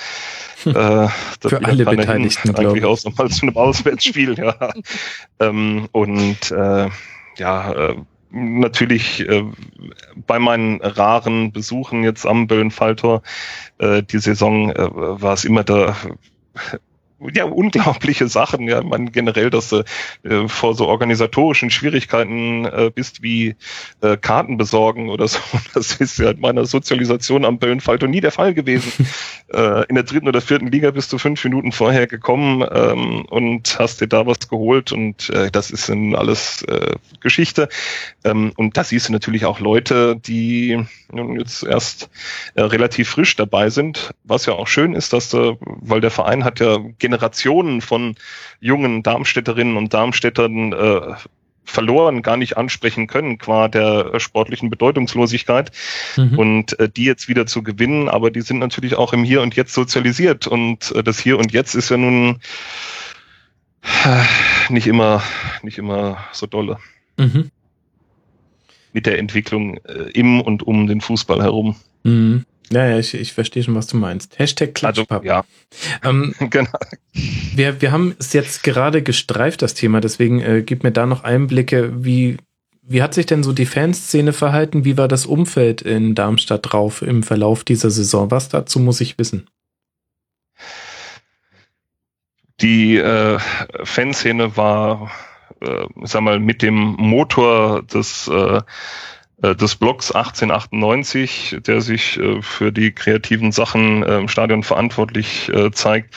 äh, 0.65 0.73
da 0.73 1.09
Für 1.41 1.63
alle 1.63 1.85
Beteiligten, 1.85 2.41
hin, 2.43 2.53
glaub 2.53 2.59
Eigentlich 2.59 2.83
ich. 2.83 2.85
auch 2.85 3.03
nochmal 3.05 3.29
zu 3.29 3.43
einem 3.43 3.55
Auswärtsspiel, 3.55 4.37
ja. 4.37 4.55
ähm, 5.39 5.87
und 5.91 6.51
äh, 6.51 6.89
ja, 7.37 7.71
äh, 7.71 7.95
natürlich 8.31 9.27
äh, 9.27 9.43
bei 10.25 10.39
meinen 10.39 10.81
raren 10.81 11.51
Besuchen 11.51 12.03
jetzt 12.03 12.25
am 12.25 12.47
Böllenfalltor 12.47 13.21
äh, 13.77 14.03
die 14.03 14.19
Saison 14.19 14.71
äh, 14.71 14.89
war 14.91 15.33
es 15.33 15.45
immer 15.45 15.63
da 15.63 15.95
ja, 17.33 17.45
unglaubliche 17.45 18.27
Sachen. 18.27 18.67
Ja, 18.67 18.83
man 18.83 19.11
generell, 19.11 19.49
dass 19.49 19.69
du 19.69 19.83
äh, 20.23 20.47
vor 20.47 20.75
so 20.75 20.87
organisatorischen 20.87 21.69
Schwierigkeiten 21.69 22.65
äh, 22.65 22.91
bist 22.93 23.23
wie 23.23 23.55
äh, 24.01 24.17
Karten 24.17 24.57
besorgen 24.57 25.09
oder 25.09 25.27
so. 25.27 25.39
Das 25.73 25.95
ist 25.95 26.17
ja 26.17 26.31
in 26.31 26.39
meiner 26.39 26.65
Sozialisation 26.65 27.45
am 27.45 27.59
Böllenfalltor 27.59 28.09
nie 28.09 28.21
der 28.21 28.31
Fall 28.31 28.53
gewesen. 28.53 28.91
äh, 29.53 29.85
in 29.87 29.95
der 29.95 30.03
dritten 30.03 30.27
oder 30.27 30.41
vierten 30.41 30.67
Liga 30.67 30.91
bist 30.91 31.13
du 31.13 31.17
fünf 31.17 31.43
Minuten 31.43 31.71
vorher 31.71 32.07
gekommen 32.07 32.65
ähm, 32.71 33.25
und 33.25 33.77
hast 33.79 34.01
dir 34.01 34.07
da 34.07 34.25
was 34.25 34.47
geholt 34.49 34.91
und 34.91 35.29
äh, 35.29 35.51
das 35.51 35.71
ist 35.71 35.89
dann 35.89 36.15
alles 36.15 36.63
äh, 36.63 36.95
Geschichte. 37.19 37.69
Ähm, 38.23 38.53
und 38.55 38.77
da 38.77 38.83
siehst 38.83 39.09
du 39.09 39.13
natürlich 39.13 39.45
auch 39.45 39.59
Leute, 39.59 40.15
die 40.15 40.83
nun 41.11 41.39
jetzt 41.39 41.63
erst 41.63 42.09
äh, 42.55 42.61
relativ 42.61 43.09
frisch 43.09 43.35
dabei 43.35 43.69
sind, 43.69 44.11
was 44.23 44.45
ja 44.45 44.53
auch 44.53 44.67
schön 44.67 44.93
ist, 44.93 45.13
dass 45.13 45.29
du, 45.29 45.57
weil 45.61 46.01
der 46.01 46.11
Verein 46.11 46.43
hat 46.43 46.59
ja 46.59 46.77
Generationen 47.07 47.81
von 47.81 48.15
jungen 48.59 49.01
Darmstädterinnen 49.03 49.77
und 49.77 49.93
Darmstädtern 49.93 50.73
äh, 50.73 51.15
verloren, 51.63 52.21
gar 52.21 52.37
nicht 52.37 52.55
ansprechen 52.57 53.07
können, 53.07 53.37
qua 53.37 53.67
der 53.67 54.13
äh, 54.13 54.19
sportlichen 54.19 54.69
Bedeutungslosigkeit 54.69 55.71
Mhm. 56.15 56.39
und 56.39 56.79
äh, 56.79 56.89
die 56.89 57.03
jetzt 57.03 57.27
wieder 57.27 57.45
zu 57.45 57.61
gewinnen, 57.61 58.09
aber 58.09 58.31
die 58.31 58.41
sind 58.41 58.59
natürlich 58.59 58.95
auch 58.95 59.13
im 59.13 59.23
Hier 59.23 59.41
und 59.41 59.55
Jetzt 59.55 59.73
sozialisiert 59.73 60.47
und 60.47 60.91
äh, 60.95 61.03
das 61.03 61.19
Hier 61.19 61.37
und 61.37 61.51
Jetzt 61.51 61.75
ist 61.75 61.89
ja 61.89 61.97
nun 61.97 62.39
äh, 64.05 64.23
nicht 64.73 64.87
immer, 64.87 65.21
nicht 65.61 65.77
immer 65.77 66.17
so 66.31 66.45
dolle 66.47 66.77
Mhm. 67.17 67.51
mit 68.93 69.05
der 69.05 69.19
Entwicklung 69.19 69.77
äh, 69.85 70.09
im 70.13 70.41
und 70.41 70.63
um 70.63 70.87
den 70.87 71.01
Fußball 71.01 71.41
herum. 71.41 71.75
Mhm. 72.03 72.45
Ja, 72.69 72.85
ja, 72.85 72.99
ich, 72.99 73.13
ich 73.13 73.33
verstehe 73.33 73.63
schon, 73.63 73.75
was 73.75 73.87
du 73.87 73.97
meinst. 73.97 74.37
Hashtag 74.39 74.69
Also 74.83 75.05
Klatschpappen. 75.05 75.27
ja, 75.27 75.45
Ähm, 76.03 76.33
genau. 76.49 76.69
wir, 77.13 77.81
wir 77.81 77.91
haben 77.91 78.15
es 78.19 78.33
jetzt 78.33 78.63
gerade 78.63 79.01
gestreift, 79.01 79.61
das 79.61 79.73
Thema, 79.73 80.01
deswegen 80.01 80.41
äh, 80.41 80.63
gib 80.65 80.83
mir 80.83 80.91
da 80.91 81.05
noch 81.05 81.23
Einblicke, 81.23 82.03
wie, 82.03 82.37
wie 82.81 83.01
hat 83.01 83.13
sich 83.13 83.25
denn 83.25 83.43
so 83.43 83.53
die 83.53 83.65
Fanszene 83.65 84.33
verhalten? 84.33 84.85
Wie 84.85 84.97
war 84.97 85.07
das 85.07 85.25
Umfeld 85.25 85.81
in 85.81 86.15
Darmstadt 86.15 86.71
drauf 86.71 87.01
im 87.01 87.23
Verlauf 87.23 87.63
dieser 87.63 87.89
Saison? 87.89 88.31
Was 88.31 88.49
dazu 88.49 88.79
muss 88.79 89.01
ich 89.01 89.17
wissen? 89.17 89.47
die 92.61 92.97
äh, 92.97 93.39
Fanszene 93.83 94.57
war, 94.57 95.11
äh, 95.61 95.85
sag 96.03 96.21
mal, 96.21 96.39
mit 96.39 96.61
dem 96.61 96.95
Motor 96.97 97.83
des 97.83 98.27
äh 98.27 98.61
des 99.37 99.75
Blocks 99.75 100.11
1898, 100.11 101.57
der 101.65 101.81
sich 101.81 102.17
äh, 102.17 102.41
für 102.41 102.71
die 102.71 102.91
kreativen 102.91 103.51
Sachen 103.51 104.03
äh, 104.03 104.17
im 104.17 104.27
Stadion 104.27 104.63
verantwortlich 104.63 105.49
äh, 105.49 105.71
zeigt, 105.71 106.15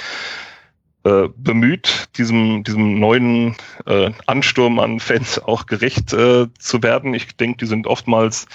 äh, 1.05 1.29
bemüht, 1.35 2.09
diesem, 2.19 2.63
diesem 2.63 2.99
neuen 2.99 3.57
äh, 3.87 4.11
Ansturm 4.27 4.79
an 4.79 5.01
Fans 5.01 5.39
auch 5.45 5.67
gerecht 5.67 6.13
äh, 6.13 6.47
zu 6.59 6.83
werden. 6.83 7.15
Ich 7.15 7.37
denke, 7.37 7.59
die 7.59 7.67
sind 7.67 7.87
oftmals 7.87 8.47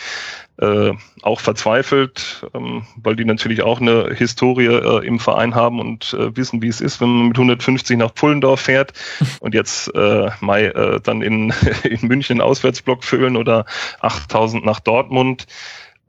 äh, 0.57 0.91
auch 1.21 1.39
verzweifelt, 1.39 2.45
ähm, 2.53 2.85
weil 2.95 3.15
die 3.15 3.25
natürlich 3.25 3.63
auch 3.63 3.81
eine 3.81 4.13
Historie 4.13 4.67
äh, 4.67 5.05
im 5.05 5.19
Verein 5.19 5.55
haben 5.55 5.79
und 5.79 6.13
äh, 6.13 6.35
wissen, 6.37 6.61
wie 6.61 6.67
es 6.67 6.81
ist, 6.81 7.01
wenn 7.01 7.09
man 7.09 7.27
mit 7.29 7.37
150 7.37 7.97
nach 7.97 8.13
Pullendorf 8.13 8.61
fährt 8.61 8.93
und 9.39 9.53
jetzt 9.53 9.93
äh, 9.95 10.29
Mai 10.39 10.65
äh, 10.65 11.01
dann 11.01 11.21
in, 11.21 11.53
in 11.83 12.07
München 12.07 12.41
Auswärtsblock 12.41 13.03
füllen 13.03 13.37
oder 13.37 13.65
8000 14.01 14.63
nach 14.63 14.79
Dortmund. 14.79 15.47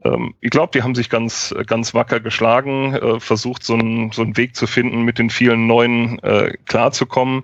Ähm, 0.03 0.35
ich 0.41 0.49
glaube, 0.49 0.71
die 0.73 0.83
haben 0.83 0.95
sich 0.95 1.09
ganz, 1.09 1.53
ganz 1.65 1.93
wacker 1.93 2.19
geschlagen, 2.19 2.93
äh, 2.95 3.19
versucht 3.19 3.63
so 3.63 3.73
einen, 3.73 4.11
so 4.11 4.21
einen 4.21 4.37
Weg 4.37 4.55
zu 4.55 4.67
finden, 4.67 5.01
mit 5.03 5.19
den 5.19 5.29
vielen 5.29 5.67
Neuen 5.67 6.19
äh, 6.19 6.53
klarzukommen, 6.65 7.43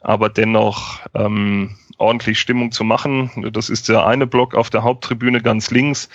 aber 0.00 0.28
dennoch 0.28 1.00
ähm, 1.14 1.76
ordentlich 1.98 2.40
Stimmung 2.40 2.72
zu 2.72 2.82
machen. 2.82 3.50
Das 3.52 3.68
ist 3.68 3.88
der 3.88 4.06
eine 4.06 4.26
Block 4.26 4.54
auf 4.54 4.70
der 4.70 4.82
Haupttribüne 4.82 5.42
ganz 5.42 5.70
links. 5.70 6.08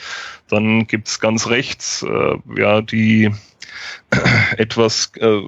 Dann 0.50 0.88
gibt's 0.88 1.20
ganz 1.20 1.48
rechts 1.48 2.04
äh, 2.04 2.38
ja 2.58 2.82
die 2.82 3.32
etwas 4.58 5.12
äh, 5.18 5.42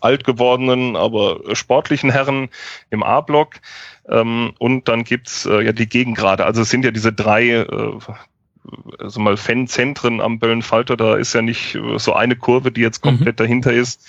alt 0.00 0.24
gewordenen, 0.24 0.96
aber 0.96 1.40
sportlichen 1.54 2.10
Herren 2.10 2.48
im 2.90 3.02
A-Block. 3.02 3.54
Ähm, 4.08 4.52
und 4.58 4.88
dann 4.88 5.04
gibt's 5.04 5.46
äh, 5.46 5.62
ja 5.62 5.72
die 5.72 5.88
Gegengrade. 5.88 6.44
Also 6.44 6.62
es 6.62 6.70
sind 6.70 6.84
ja 6.84 6.90
diese 6.90 7.12
drei 7.12 7.50
äh, 7.50 7.98
also 8.98 9.20
mal 9.20 9.36
Fanzentren 9.36 10.20
am 10.20 10.38
Böllenfalter, 10.38 10.96
da 10.96 11.16
ist 11.16 11.34
ja 11.34 11.42
nicht 11.42 11.78
so 11.96 12.14
eine 12.14 12.36
Kurve, 12.36 12.72
die 12.72 12.80
jetzt 12.80 13.02
komplett 13.02 13.38
mhm. 13.38 13.44
dahinter 13.44 13.72
ist. 13.72 14.06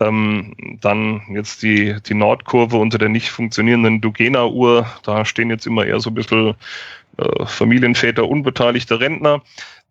Ähm, 0.00 0.54
dann 0.80 1.22
jetzt 1.32 1.62
die, 1.62 1.96
die 2.06 2.14
Nordkurve 2.14 2.76
unter 2.76 2.98
der 2.98 3.08
nicht 3.08 3.30
funktionierenden 3.30 4.00
Dugena-Uhr, 4.00 4.86
da 5.04 5.24
stehen 5.24 5.50
jetzt 5.50 5.66
immer 5.66 5.84
eher 5.86 6.00
so 6.00 6.10
ein 6.10 6.14
bisschen 6.14 6.54
äh, 7.16 7.46
Familienväter, 7.46 8.28
unbeteiligte 8.28 9.00
Rentner. 9.00 9.42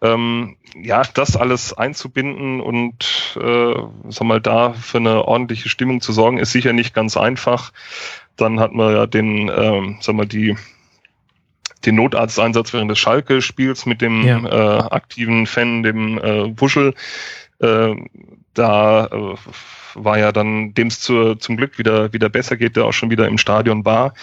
Ähm, 0.02 0.58
ja, 0.76 1.04
das 1.14 1.38
alles 1.38 1.74
einzubinden 1.74 2.60
und 2.60 3.38
äh, 3.40 3.76
sag 4.10 4.28
mal, 4.28 4.42
da 4.42 4.74
für 4.74 4.98
eine 4.98 5.26
ordentliche 5.26 5.70
Stimmung 5.70 6.02
zu 6.02 6.12
sorgen, 6.12 6.40
ist 6.40 6.52
sicher 6.52 6.74
nicht 6.74 6.94
ganz 6.96 7.18
einfach. 7.18 7.72
Dann 8.36 8.60
hat 8.60 8.74
man 8.74 8.94
ja 8.96 9.06
den, 9.06 9.52
ähm, 9.56 9.98
sag 10.02 10.16
mal, 10.16 10.26
die 10.26 10.58
den 11.86 11.96
Notarzteinsatz 11.96 12.74
während 12.74 12.92
des 12.92 13.00
Schalke-Spiels 13.00 13.86
mit 13.86 14.02
dem 14.02 14.26
ja. 14.26 14.38
äh, 14.38 14.80
aktiven 14.92 15.46
Fan, 15.46 15.84
dem 15.84 16.18
äh, 16.18 16.60
Wuschel. 16.60 16.94
Äh, 17.60 17.96
da 18.54 19.06
äh, 19.06 19.36
war 19.96 20.18
ja 20.18 20.32
dann, 20.32 20.74
dem 20.74 20.88
es 20.88 21.00
zum 21.00 21.58
Glück 21.58 21.78
wieder, 21.78 22.14
wieder 22.14 22.30
besser 22.30 22.58
geht, 22.58 22.76
der 22.76 22.86
auch 22.86 22.94
schon 22.94 23.10
wieder 23.10 23.28
im 23.28 23.38
Stadion 23.38 23.86
war. 23.86 24.14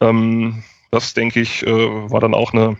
Ähm, 0.00 0.62
das, 0.90 1.14
denke 1.14 1.40
ich, 1.40 1.66
äh, 1.66 2.10
war 2.10 2.20
dann 2.20 2.34
auch 2.34 2.52
eine, 2.52 2.76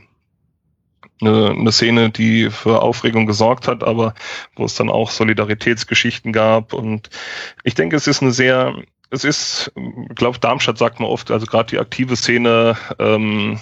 eine, 1.21 1.51
eine 1.51 1.73
Szene, 1.73 2.11
die 2.11 2.51
für 2.51 2.83
Aufregung 2.83 3.27
gesorgt 3.27 3.69
hat, 3.69 3.85
aber 3.85 4.15
wo 4.57 4.65
es 4.65 4.75
dann 4.75 4.89
auch 4.89 5.11
Solidaritätsgeschichten 5.11 6.33
gab. 6.33 6.73
Und 6.73 7.11
ich 7.63 7.75
denke, 7.75 7.97
es 7.97 8.07
ist 8.07 8.23
eine 8.23 8.33
sehr 8.33 8.75
es 9.11 9.25
ist, 9.25 9.73
ich 9.77 10.15
glaube, 10.15 10.39
Darmstadt 10.39 10.79
sagt 10.79 11.01
man 11.01 11.09
oft, 11.09 11.31
also 11.31 11.47
gerade 11.47 11.71
die 11.71 11.79
aktive 11.79 12.17
Szene 12.17 12.77
ähm, 12.99 13.59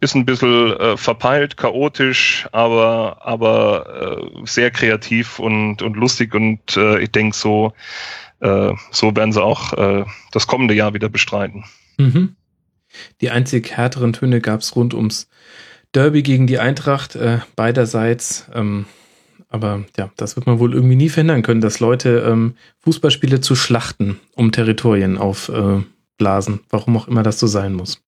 ist 0.00 0.14
ein 0.14 0.26
bisschen 0.26 0.72
äh, 0.78 0.96
verpeilt, 0.96 1.56
chaotisch, 1.56 2.46
aber, 2.52 3.18
aber 3.22 4.20
äh, 4.20 4.46
sehr 4.46 4.70
kreativ 4.70 5.38
und, 5.38 5.82
und 5.82 5.96
lustig 5.96 6.34
und 6.34 6.76
äh, 6.76 6.98
ich 6.98 7.10
denke, 7.12 7.36
so, 7.36 7.72
äh, 8.40 8.72
so 8.90 9.16
werden 9.16 9.32
sie 9.32 9.42
auch 9.42 9.72
äh, 9.72 10.04
das 10.32 10.46
kommende 10.46 10.74
Jahr 10.74 10.94
wieder 10.94 11.08
bestreiten. 11.08 11.64
Mhm. 11.96 12.36
Die 13.20 13.30
einzig 13.30 13.70
härteren 13.70 14.12
Töne 14.12 14.40
gab 14.40 14.60
es 14.60 14.74
rund 14.76 14.94
ums 14.94 15.28
Derby 15.92 16.22
gegen 16.22 16.46
die 16.46 16.58
Eintracht, 16.58 17.14
äh, 17.14 17.38
beiderseits. 17.54 18.50
Ähm, 18.52 18.86
aber 19.56 19.84
ja, 19.96 20.10
das 20.16 20.36
wird 20.36 20.46
man 20.46 20.58
wohl 20.60 20.74
irgendwie 20.74 20.96
nie 20.96 21.08
verhindern 21.08 21.42
können, 21.42 21.60
dass 21.60 21.80
Leute 21.80 22.24
ähm, 22.28 22.54
Fußballspiele 22.80 23.40
zu 23.40 23.56
schlachten, 23.56 24.20
um 24.34 24.52
Territorien 24.52 25.18
aufblasen. 25.18 26.54
Äh, 26.54 26.58
Warum 26.70 26.96
auch 26.96 27.08
immer 27.08 27.22
das 27.22 27.40
so 27.40 27.46
sein 27.46 27.72
muss. 27.72 28.00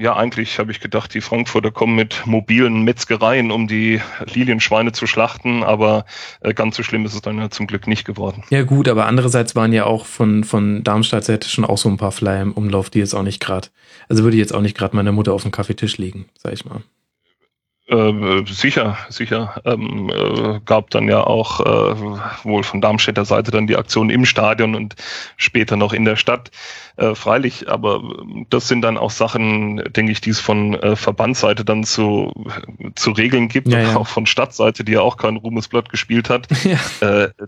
Ja, 0.00 0.16
eigentlich 0.16 0.58
habe 0.58 0.70
ich 0.70 0.80
gedacht, 0.80 1.12
die 1.12 1.20
Frankfurter 1.20 1.70
kommen 1.70 1.94
mit 1.94 2.22
mobilen 2.24 2.84
Metzgereien, 2.84 3.50
um 3.50 3.68
die 3.68 4.00
Lilienschweine 4.32 4.92
zu 4.92 5.06
schlachten, 5.06 5.62
aber 5.62 6.06
äh, 6.40 6.54
ganz 6.54 6.76
so 6.76 6.82
schlimm 6.82 7.04
ist 7.04 7.12
es 7.12 7.20
dann 7.20 7.36
ja 7.36 7.50
zum 7.50 7.66
Glück 7.66 7.86
nicht 7.86 8.06
geworden. 8.06 8.42
Ja 8.48 8.62
gut, 8.62 8.88
aber 8.88 9.04
andererseits 9.04 9.54
waren 9.56 9.74
ja 9.74 9.84
auch 9.84 10.06
von, 10.06 10.44
von 10.44 10.82
Darmstadt 10.84 11.24
Seite 11.24 11.50
schon 11.50 11.66
auch 11.66 11.76
so 11.76 11.90
ein 11.90 11.98
paar 11.98 12.12
Flyer 12.12 12.40
im 12.40 12.52
Umlauf, 12.52 12.88
die 12.88 12.98
jetzt 12.98 13.12
auch 13.12 13.22
nicht 13.22 13.40
gerade, 13.40 13.68
also 14.08 14.24
würde 14.24 14.38
ich 14.38 14.40
jetzt 14.40 14.54
auch 14.54 14.62
nicht 14.62 14.74
gerade 14.74 14.96
meiner 14.96 15.12
Mutter 15.12 15.34
auf 15.34 15.42
dem 15.42 15.50
Kaffeetisch 15.50 15.98
legen, 15.98 16.30
sag 16.38 16.54
ich 16.54 16.64
mal. 16.64 16.80
Äh, 17.90 18.44
sicher, 18.46 18.96
sicher. 19.08 19.60
Ähm, 19.64 20.10
äh, 20.10 20.60
gab 20.64 20.90
dann 20.90 21.08
ja 21.08 21.24
auch 21.24 21.60
äh, 21.60 22.44
wohl 22.44 22.62
von 22.62 22.80
Darmstädter 22.80 23.24
Seite 23.24 23.50
dann 23.50 23.66
die 23.66 23.76
Aktion 23.76 24.10
im 24.10 24.24
Stadion 24.24 24.76
und 24.76 24.94
später 25.36 25.76
noch 25.76 25.92
in 25.92 26.04
der 26.04 26.14
Stadt. 26.14 26.52
Äh, 26.96 27.16
freilich, 27.16 27.68
aber 27.68 28.00
das 28.48 28.68
sind 28.68 28.82
dann 28.82 28.96
auch 28.96 29.10
Sachen, 29.10 29.78
denke 29.92 30.12
ich, 30.12 30.20
die 30.20 30.30
es 30.30 30.38
von 30.38 30.74
äh, 30.74 30.94
Verbandsseite 30.94 31.64
dann 31.64 31.82
zu, 31.82 32.32
zu 32.94 33.10
regeln 33.10 33.48
gibt 33.48 33.68
ja, 33.68 33.80
ja. 33.80 33.96
auch 33.96 34.06
von 34.06 34.26
Stadtseite, 34.26 34.84
die 34.84 34.92
ja 34.92 35.00
auch 35.00 35.16
kein 35.16 35.36
Ruhmesblatt 35.36 35.88
gespielt 35.88 36.30
hat, 36.30 36.46
ja. 36.64 36.78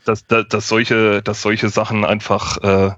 dass, 0.05 0.27
dass, 0.27 0.49
dass, 0.49 0.69
solche, 0.69 1.23
dass 1.23 1.43
solche 1.43 1.69
Sachen 1.69 2.05
einfach 2.05 2.97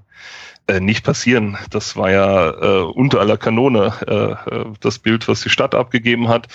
nicht 0.80 1.04
passieren. 1.04 1.58
Das 1.68 1.94
war 1.94 2.10
ja 2.10 2.48
äh, 2.48 2.82
unter 2.84 3.20
aller 3.20 3.36
Kanone 3.36 4.38
äh 4.48 4.64
das 4.80 4.98
Bild, 4.98 5.28
was 5.28 5.42
die 5.42 5.50
Stadt 5.50 5.74
abgegeben 5.74 6.28
hat. 6.28 6.48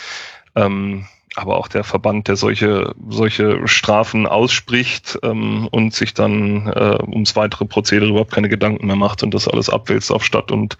Ähm, 0.55 1.05
aber 1.35 1.57
auch 1.57 1.67
der 1.67 1.83
Verband, 1.83 2.27
der 2.27 2.35
solche, 2.35 2.93
solche 3.07 3.67
Strafen 3.67 4.25
ausspricht 4.25 5.19
ähm, 5.23 5.67
und 5.71 5.93
sich 5.93 6.13
dann 6.13 6.67
äh, 6.67 6.97
ums 7.03 7.35
weitere 7.35 7.65
Prozedere 7.65 8.09
überhaupt 8.09 8.33
keine 8.33 8.49
Gedanken 8.49 8.87
mehr 8.87 8.95
macht 8.95 9.23
und 9.23 9.33
das 9.33 9.47
alles 9.47 9.69
abwälzt 9.69 10.11
auf 10.11 10.23
Stadt 10.25 10.51
und 10.51 10.77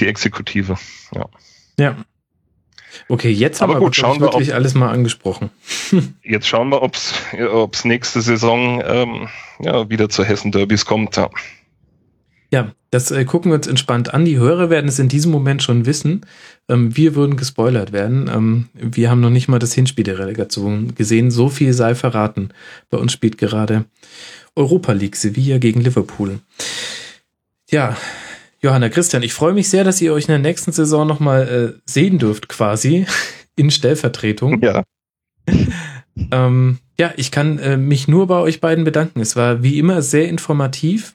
die 0.00 0.06
Exekutive. 0.06 0.76
Ja. 1.14 1.26
Ja. 1.78 1.96
Okay, 3.08 3.30
jetzt 3.30 3.60
haben 3.60 3.70
aber 3.70 3.80
wir 3.80 3.86
gut, 3.86 3.96
schauen 3.96 4.20
wir 4.20 4.28
wirklich 4.28 4.50
ob, 4.50 4.54
alles 4.54 4.74
mal 4.74 4.90
angesprochen. 4.90 5.50
jetzt 6.22 6.46
schauen 6.46 6.68
wir, 6.70 6.82
ob 6.82 6.94
es 6.94 7.84
nächste 7.84 8.20
Saison 8.20 8.82
ähm, 8.84 9.28
ja, 9.60 9.88
wieder 9.88 10.08
zu 10.08 10.24
Hessen 10.24 10.52
Derbys 10.52 10.84
kommt. 10.84 11.16
Ja. 11.16 11.30
Ja, 12.52 12.72
das 12.90 13.10
äh, 13.10 13.24
gucken 13.24 13.50
wir 13.50 13.56
uns 13.56 13.66
entspannt 13.66 14.12
an. 14.12 14.26
Die 14.26 14.36
Hörer 14.36 14.68
werden 14.68 14.86
es 14.86 14.98
in 14.98 15.08
diesem 15.08 15.32
Moment 15.32 15.62
schon 15.62 15.86
wissen. 15.86 16.26
Ähm, 16.68 16.96
wir 16.96 17.14
würden 17.14 17.36
gespoilert 17.36 17.92
werden. 17.92 18.30
Ähm, 18.32 18.68
wir 18.74 19.10
haben 19.10 19.20
noch 19.20 19.30
nicht 19.30 19.48
mal 19.48 19.58
das 19.58 19.74
Hinspiel 19.74 20.04
der 20.04 20.18
Relegation 20.18 20.94
gesehen. 20.94 21.30
So 21.30 21.48
viel 21.48 21.72
sei 21.72 21.94
verraten. 21.94 22.50
Bei 22.90 22.98
uns 22.98 23.12
spielt 23.12 23.38
gerade 23.38 23.84
Europa 24.54 24.92
League 24.92 25.16
Sevilla 25.16 25.58
gegen 25.58 25.80
Liverpool. 25.80 26.40
Ja, 27.70 27.96
Johanna 28.60 28.88
Christian, 28.90 29.22
ich 29.22 29.32
freue 29.32 29.54
mich 29.54 29.68
sehr, 29.68 29.82
dass 29.82 30.00
ihr 30.00 30.12
euch 30.12 30.24
in 30.24 30.32
der 30.32 30.38
nächsten 30.38 30.72
Saison 30.72 31.06
nochmal 31.06 31.48
äh, 31.48 31.80
sehen 31.84 32.18
dürft, 32.18 32.48
quasi 32.48 33.06
in 33.56 33.70
Stellvertretung. 33.70 34.62
Ja. 34.62 34.84
ähm, 36.30 36.78
ja, 36.98 37.12
ich 37.16 37.30
kann 37.30 37.58
äh, 37.58 37.76
mich 37.76 38.06
nur 38.06 38.28
bei 38.28 38.36
euch 38.36 38.60
beiden 38.60 38.84
bedanken. 38.84 39.20
Es 39.20 39.34
war 39.34 39.62
wie 39.62 39.78
immer 39.78 40.02
sehr 40.02 40.28
informativ 40.28 41.14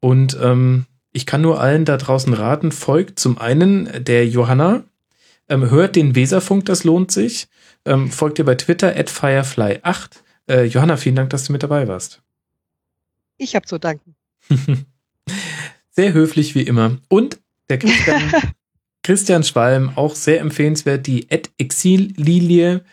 und 0.00 0.36
ähm, 0.42 0.84
ich 1.12 1.26
kann 1.26 1.42
nur 1.42 1.60
allen 1.60 1.84
da 1.84 1.96
draußen 1.96 2.32
raten, 2.32 2.72
folgt 2.72 3.20
zum 3.20 3.38
einen 3.38 4.04
der 4.04 4.26
Johanna, 4.26 4.84
ähm, 5.48 5.70
hört 5.70 5.96
den 5.96 6.14
Weserfunk, 6.14 6.64
das 6.64 6.84
lohnt 6.84 7.10
sich. 7.10 7.48
Ähm, 7.84 8.10
folgt 8.10 8.38
ihr 8.38 8.44
bei 8.44 8.54
Twitter 8.54 8.96
at 8.96 9.10
Firefly8. 9.10 10.22
Äh, 10.48 10.64
Johanna, 10.64 10.96
vielen 10.96 11.16
Dank, 11.16 11.30
dass 11.30 11.44
du 11.44 11.52
mit 11.52 11.62
dabei 11.62 11.88
warst. 11.88 12.22
Ich 13.36 13.54
habe 13.54 13.66
zu 13.66 13.78
danken. 13.78 14.14
sehr 15.90 16.12
höflich 16.12 16.54
wie 16.54 16.62
immer. 16.62 16.98
Und 17.08 17.38
der 17.68 17.78
Christian, 17.78 18.32
Christian 19.02 19.42
Schwalm, 19.42 19.92
auch 19.96 20.14
sehr 20.14 20.40
empfehlenswert, 20.40 21.06
die 21.06 21.26
Ad 21.30 21.50
Exil-Lilie. 21.58 22.84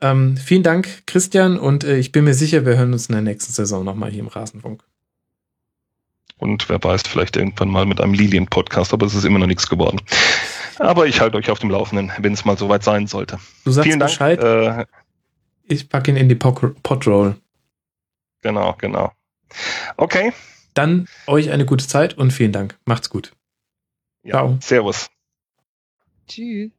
Ähm, 0.00 0.36
vielen 0.36 0.62
Dank, 0.62 1.06
Christian, 1.06 1.58
und 1.58 1.84
äh, 1.84 1.96
ich 1.96 2.12
bin 2.12 2.24
mir 2.24 2.34
sicher, 2.34 2.66
wir 2.66 2.76
hören 2.76 2.92
uns 2.92 3.06
in 3.06 3.14
der 3.14 3.22
nächsten 3.22 3.52
Saison 3.52 3.84
nochmal 3.84 4.10
hier 4.10 4.20
im 4.20 4.28
Rasenfunk. 4.28 4.84
Und 6.38 6.68
wer 6.68 6.82
weiß, 6.82 7.02
vielleicht 7.02 7.36
irgendwann 7.36 7.68
mal 7.68 7.86
mit 7.86 8.00
einem 8.00 8.12
Lilien-Podcast, 8.12 8.92
aber 8.92 9.06
es 9.06 9.14
ist 9.14 9.24
immer 9.24 9.38
noch 9.38 9.46
nichts 9.46 9.68
geworden. 9.68 10.00
Aber 10.78 11.06
ich 11.06 11.20
halte 11.20 11.36
euch 11.36 11.50
auf 11.50 11.60
dem 11.60 11.70
Laufenden, 11.70 12.12
wenn 12.18 12.32
es 12.32 12.44
mal 12.44 12.58
soweit 12.58 12.82
sein 12.82 13.06
sollte. 13.06 13.38
Du 13.64 13.70
sagst 13.70 13.86
Vielen 13.86 14.00
Bescheid. 14.00 14.42
Dank. 14.42 14.80
Äh, 14.80 14.86
ich 15.66 15.88
packe 15.88 16.10
ihn 16.10 16.16
in 16.16 16.28
die 16.28 16.34
Podroll. 16.34 17.36
Genau, 18.42 18.74
genau. 18.78 19.12
Okay. 19.96 20.32
Dann 20.74 21.06
euch 21.26 21.50
eine 21.50 21.64
gute 21.64 21.86
Zeit 21.86 22.14
und 22.14 22.32
vielen 22.32 22.52
Dank. 22.52 22.76
Macht's 22.84 23.08
gut. 23.08 23.32
Ja, 24.24 24.32
Ciao. 24.32 24.58
Servus. 24.60 25.08
Tschüss. 26.26 26.70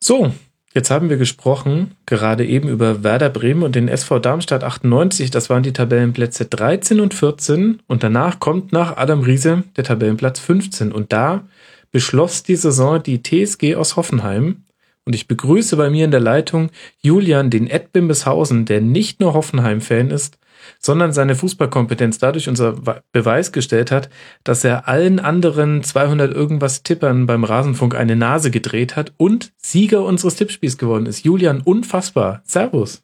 So, 0.00 0.32
jetzt 0.76 0.90
haben 0.90 1.10
wir 1.10 1.16
gesprochen, 1.16 1.92
gerade 2.04 2.46
eben 2.46 2.68
über 2.68 3.02
Werder 3.02 3.30
Bremen 3.30 3.64
und 3.64 3.74
den 3.74 3.88
SV 3.88 4.20
Darmstadt 4.20 4.62
98. 4.62 5.32
Das 5.32 5.50
waren 5.50 5.64
die 5.64 5.72
Tabellenplätze 5.72 6.44
13 6.44 7.00
und 7.00 7.14
14. 7.14 7.80
Und 7.88 8.04
danach 8.04 8.38
kommt 8.38 8.72
nach 8.72 8.96
Adam 8.96 9.22
Riese 9.22 9.64
der 9.76 9.84
Tabellenplatz 9.84 10.38
15. 10.38 10.92
Und 10.92 11.12
da 11.12 11.44
beschloss 11.90 12.44
die 12.44 12.56
Saison 12.56 13.02
die 13.02 13.22
TSG 13.22 13.74
aus 13.74 13.96
Hoffenheim. 13.96 14.64
Und 15.04 15.14
ich 15.14 15.26
begrüße 15.26 15.76
bei 15.76 15.88
mir 15.88 16.04
in 16.04 16.10
der 16.10 16.20
Leitung 16.20 16.70
Julian, 17.00 17.50
den 17.50 17.68
Ed 17.68 17.92
Bimbeshausen, 17.92 18.66
der 18.66 18.80
nicht 18.80 19.20
nur 19.20 19.34
Hoffenheim-Fan 19.34 20.10
ist, 20.10 20.38
sondern 20.78 21.12
seine 21.12 21.34
Fußballkompetenz 21.34 22.18
dadurch 22.18 22.48
unser 22.48 22.74
Beweis 23.12 23.52
gestellt 23.52 23.90
hat, 23.90 24.08
dass 24.44 24.64
er 24.64 24.88
allen 24.88 25.18
anderen 25.18 25.82
200 25.82 26.32
irgendwas 26.32 26.82
Tippern 26.82 27.26
beim 27.26 27.44
Rasenfunk 27.44 27.94
eine 27.94 28.16
Nase 28.16 28.50
gedreht 28.50 28.96
hat 28.96 29.12
und 29.16 29.52
Sieger 29.56 30.04
unseres 30.04 30.36
Tippspiels 30.36 30.78
geworden 30.78 31.06
ist. 31.06 31.24
Julian, 31.24 31.60
unfassbar. 31.60 32.42
Servus. 32.44 33.02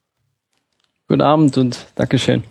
Guten 1.09 1.23
Abend 1.23 1.59
und 1.59 1.87
Dankeschön. 1.95 2.45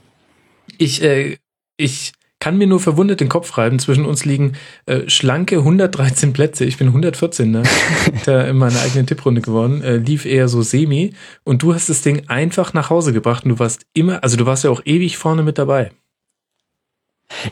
Ich, 0.77 1.01
äh, 1.03 1.38
ich 1.77 2.13
kann 2.41 2.57
mir 2.57 2.68
nur 2.68 2.81
verwundert 2.81 3.22
den 3.22 3.30
Kopf 3.30 3.57
reiben. 3.57 3.80
Zwischen 3.80 4.03
uns 4.03 4.26
liegen 4.26 4.53
äh, 4.88 5.07
schlanke 5.07 5.59
113 5.59 6.34
Plätze. 6.34 6.65
Ich 6.65 6.77
bin 6.77 6.88
114, 6.88 7.49
ne? 7.49 7.63
da 8.26 8.41
in 8.41 8.57
meiner 8.57 8.81
eigenen 8.81 9.05
Tipprunde 9.05 9.41
geworden. 9.41 9.81
Äh, 9.81 9.97
lief 9.97 10.26
eher 10.26 10.49
so 10.49 10.63
semi. 10.63 11.13
Und 11.45 11.61
du 11.61 11.73
hast 11.73 11.89
das 11.89 12.01
Ding 12.01 12.23
einfach 12.27 12.73
nach 12.73 12.89
Hause 12.89 13.13
gebracht 13.13 13.45
und 13.45 13.51
du 13.51 13.59
warst 13.59 13.85
immer, 13.93 14.23
also 14.23 14.35
du 14.35 14.45
warst 14.45 14.63
ja 14.63 14.72
auch 14.72 14.81
ewig 14.84 15.18
vorne 15.18 15.43
mit 15.43 15.57
dabei. 15.57 15.91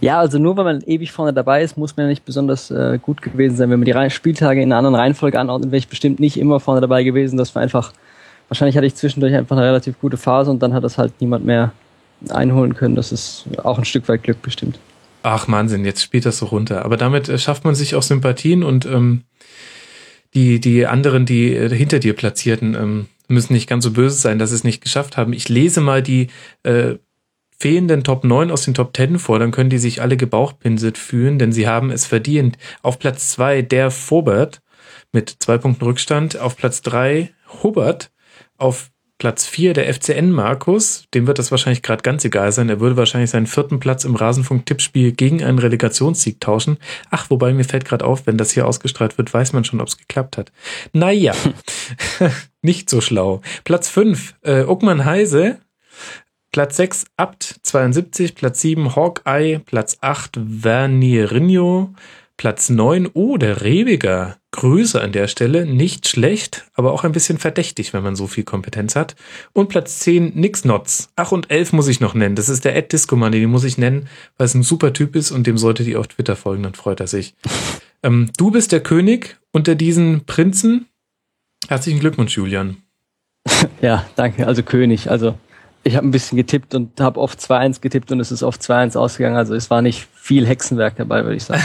Ja, 0.01 0.19
also 0.19 0.39
nur 0.39 0.57
weil 0.57 0.65
man 0.65 0.81
ewig 0.81 1.11
vorne 1.11 1.33
dabei 1.33 1.61
ist, 1.61 1.77
muss 1.77 1.95
man 1.95 2.07
ja 2.07 2.09
nicht 2.09 2.25
besonders 2.25 2.71
äh, 2.71 2.99
gut 3.01 3.21
gewesen 3.21 3.55
sein. 3.55 3.69
Wenn 3.69 3.79
man 3.79 3.85
die 3.85 4.09
Spieltage 4.09 4.61
in 4.61 4.71
einer 4.71 4.79
anderen 4.79 4.95
Reihenfolge 4.95 5.39
anordnet, 5.39 5.71
wäre 5.71 5.77
ich 5.77 5.87
bestimmt 5.87 6.19
nicht 6.19 6.37
immer 6.37 6.59
vorne 6.59 6.81
dabei 6.81 7.03
gewesen. 7.03 7.37
Das 7.37 7.53
war 7.53 7.61
einfach, 7.61 7.93
wahrscheinlich 8.47 8.75
hatte 8.75 8.87
ich 8.87 8.95
zwischendurch 8.95 9.35
einfach 9.35 9.55
eine 9.55 9.65
relativ 9.65 9.99
gute 10.01 10.17
Phase 10.17 10.49
und 10.49 10.63
dann 10.63 10.73
hat 10.73 10.83
das 10.83 10.97
halt 10.97 11.13
niemand 11.21 11.45
mehr 11.45 11.73
einholen 12.29 12.75
können. 12.75 12.95
Das 12.95 13.11
ist 13.11 13.45
auch 13.63 13.77
ein 13.77 13.85
Stück 13.85 14.07
weit 14.07 14.23
Glück 14.23 14.41
bestimmt. 14.41 14.79
Ach 15.23 15.47
Wahnsinn, 15.47 15.85
jetzt 15.85 16.01
spielt 16.01 16.25
das 16.25 16.37
so 16.37 16.47
runter. 16.47 16.85
Aber 16.85 16.97
damit 16.97 17.29
äh, 17.29 17.37
schafft 17.37 17.65
man 17.65 17.75
sich 17.75 17.95
auch 17.95 18.03
Sympathien 18.03 18.63
und 18.63 18.85
ähm, 18.85 19.23
die, 20.33 20.59
die 20.59 20.85
anderen, 20.85 21.25
die 21.25 21.53
äh, 21.55 21.69
hinter 21.69 21.99
dir 21.99 22.13
platzierten, 22.13 22.75
ähm, 22.75 23.07
müssen 23.27 23.53
nicht 23.53 23.69
ganz 23.69 23.83
so 23.83 23.91
böse 23.91 24.17
sein, 24.17 24.39
dass 24.39 24.49
sie 24.49 24.55
es 24.55 24.63
nicht 24.63 24.81
geschafft 24.81 25.17
haben. 25.17 25.33
Ich 25.33 25.49
lese 25.49 25.81
mal 25.81 26.01
die 26.01 26.27
äh, 26.63 26.95
fehlenden 27.59 28.03
Top 28.03 28.23
9 28.23 28.51
aus 28.51 28.63
den 28.63 28.73
Top 28.73 28.95
10 28.95 29.19
vor, 29.19 29.37
dann 29.39 29.51
können 29.51 29.69
die 29.69 29.77
sich 29.77 30.01
alle 30.01 30.17
gebauchpinselt 30.17 30.97
fühlen, 30.97 31.37
denn 31.37 31.51
sie 31.51 31.67
haben 31.67 31.91
es 31.91 32.05
verdient. 32.05 32.57
Auf 32.81 32.99
Platz 32.99 33.31
2 33.31 33.61
der 33.61 33.91
Vobert 33.91 34.61
mit 35.11 35.37
zwei 35.39 35.57
Punkten 35.57 35.83
Rückstand, 35.83 36.37
auf 36.37 36.55
Platz 36.55 36.81
3 36.81 37.31
Hubert, 37.63 38.11
auf 38.57 38.91
Platz 39.19 39.45
4 39.45 39.73
der 39.73 39.93
FCN 39.93 40.31
Markus, 40.31 41.03
dem 41.13 41.27
wird 41.27 41.39
das 41.39 41.51
wahrscheinlich 41.51 41.81
gerade 41.81 42.03
ganz 42.03 42.23
egal 42.23 42.53
sein. 42.53 42.69
Er 42.69 42.79
würde 42.79 42.95
wahrscheinlich 42.95 43.29
seinen 43.29 43.47
vierten 43.47 43.81
Platz 43.81 44.05
im 44.05 44.15
Rasenfunk-Tippspiel 44.15 45.11
gegen 45.11 45.43
einen 45.43 45.59
Relegationssieg 45.59 46.39
tauschen. 46.39 46.77
Ach, 47.11 47.29
wobei 47.29 47.51
mir 47.51 47.65
fällt 47.65 47.83
gerade 47.83 48.05
auf, 48.05 48.27
wenn 48.27 48.37
das 48.37 48.51
hier 48.51 48.65
ausgestrahlt 48.65 49.17
wird, 49.17 49.33
weiß 49.33 49.51
man 49.51 49.65
schon, 49.65 49.81
ob 49.81 49.89
es 49.89 49.97
geklappt 49.97 50.37
hat. 50.37 50.53
Naja, 50.93 51.33
nicht 52.61 52.89
so 52.89 53.01
schlau. 53.01 53.41
Platz 53.65 53.89
5, 53.89 54.35
äh, 54.41 54.63
Uckmann 54.63 55.03
Heise. 55.03 55.59
Platz 56.53 56.77
6, 56.77 57.05
Abt 57.17 57.59
72. 57.61 58.35
Platz 58.35 58.61
7, 58.61 58.95
Hawkeye. 58.95 59.59
Platz 59.59 59.97
8, 59.99 60.39
Vernierinho. 60.61 61.93
Platz 62.39 62.69
9, 62.69 63.09
oh, 63.15 63.35
der 63.35 63.63
Rebiger. 63.63 64.37
Grüße 64.51 65.01
an 65.01 65.11
der 65.11 65.27
Stelle. 65.27 65.65
Nicht 65.65 66.07
schlecht, 66.07 66.71
aber 66.73 66.93
auch 66.93 67.03
ein 67.03 67.11
bisschen 67.11 67.37
verdächtig, 67.37 67.91
wenn 67.91 68.01
man 68.01 68.15
so 68.15 68.27
viel 68.27 68.45
Kompetenz 68.45 68.95
hat. 68.95 69.17
Und 69.51 69.67
Platz 69.67 69.99
10, 69.99 70.35
Nix 70.35 70.63
Notz. 70.63 71.09
Ach, 71.17 71.33
und 71.33 71.51
11 71.51 71.73
muss 71.73 71.89
ich 71.89 71.99
noch 71.99 72.13
nennen. 72.13 72.37
Das 72.37 72.47
ist 72.47 72.63
der 72.63 72.77
Ed 72.77 72.93
Discoman, 72.93 73.33
den 73.33 73.49
muss 73.49 73.65
ich 73.65 73.77
nennen, 73.77 74.07
weil 74.37 74.45
es 74.45 74.53
ein 74.53 74.63
super 74.63 74.93
Typ 74.93 75.17
ist 75.17 75.31
und 75.31 75.47
dem 75.47 75.57
solltet 75.57 75.87
ihr 75.87 75.99
auf 75.99 76.07
Twitter 76.07 76.37
folgen, 76.37 76.63
dann 76.63 76.75
freut 76.75 77.01
er 77.01 77.07
sich. 77.07 77.35
ähm, 78.03 78.31
du 78.37 78.51
bist 78.51 78.71
der 78.71 78.79
König 78.79 79.35
unter 79.51 79.75
diesen 79.75 80.23
Prinzen. 80.23 80.85
Herzlichen 81.67 81.99
Glückwunsch, 81.99 82.37
Julian. 82.37 82.77
Ja, 83.81 84.07
danke. 84.15 84.47
Also 84.47 84.63
König. 84.63 85.11
Also 85.11 85.37
ich 85.83 85.95
habe 85.95 86.07
ein 86.07 86.11
bisschen 86.11 86.35
getippt 86.37 86.75
und 86.75 86.99
habe 86.99 87.19
oft 87.19 87.39
2-1 87.39 87.81
getippt 87.81 88.11
und 88.11 88.19
es 88.19 88.31
ist 88.31 88.43
oft 88.43 88.61
2-1 88.61 88.97
ausgegangen. 88.97 89.37
Also 89.37 89.55
es 89.55 89.69
war 89.69 89.81
nicht 89.81 90.07
viel 90.13 90.45
Hexenwerk 90.45 90.97
dabei, 90.97 91.23
würde 91.23 91.37
ich 91.37 91.43
sagen. 91.43 91.63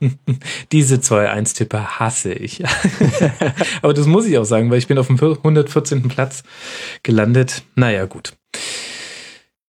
Diese 0.72 0.96
2-1-Tipper 0.96 2.00
hasse 2.00 2.32
ich. 2.32 2.62
Aber 3.82 3.94
das 3.94 4.06
muss 4.06 4.26
ich 4.26 4.36
auch 4.38 4.44
sagen, 4.44 4.70
weil 4.70 4.78
ich 4.78 4.88
bin 4.88 4.98
auf 4.98 5.06
dem 5.06 5.16
114. 5.20 6.08
Platz 6.08 6.42
gelandet. 7.02 7.62
Naja, 7.76 8.06
gut. 8.06 8.34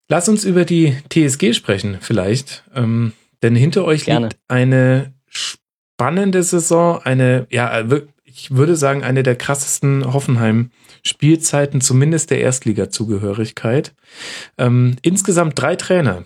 Lass 0.07 0.29
uns 0.29 0.43
über 0.43 0.65
die 0.65 0.95
TSG 1.09 1.53
sprechen, 1.53 1.97
vielleicht. 2.01 2.63
Ähm, 2.75 3.13
denn 3.43 3.55
hinter 3.55 3.85
euch 3.85 4.05
Gerne. 4.05 4.27
liegt 4.27 4.39
eine 4.47 5.13
spannende 5.27 6.43
Saison, 6.43 7.01
eine, 7.03 7.47
ja, 7.49 7.83
ich 8.23 8.51
würde 8.51 8.75
sagen, 8.75 9.03
eine 9.03 9.23
der 9.23 9.35
krassesten 9.35 10.13
Hoffenheim- 10.13 10.71
Spielzeiten 11.05 11.81
zumindest 11.81 12.31
der 12.31 12.41
Erstliga-Zugehörigkeit. 12.41 13.93
Ähm, 14.57 14.95
insgesamt 15.01 15.59
drei 15.59 15.75
Trainer. 15.75 16.23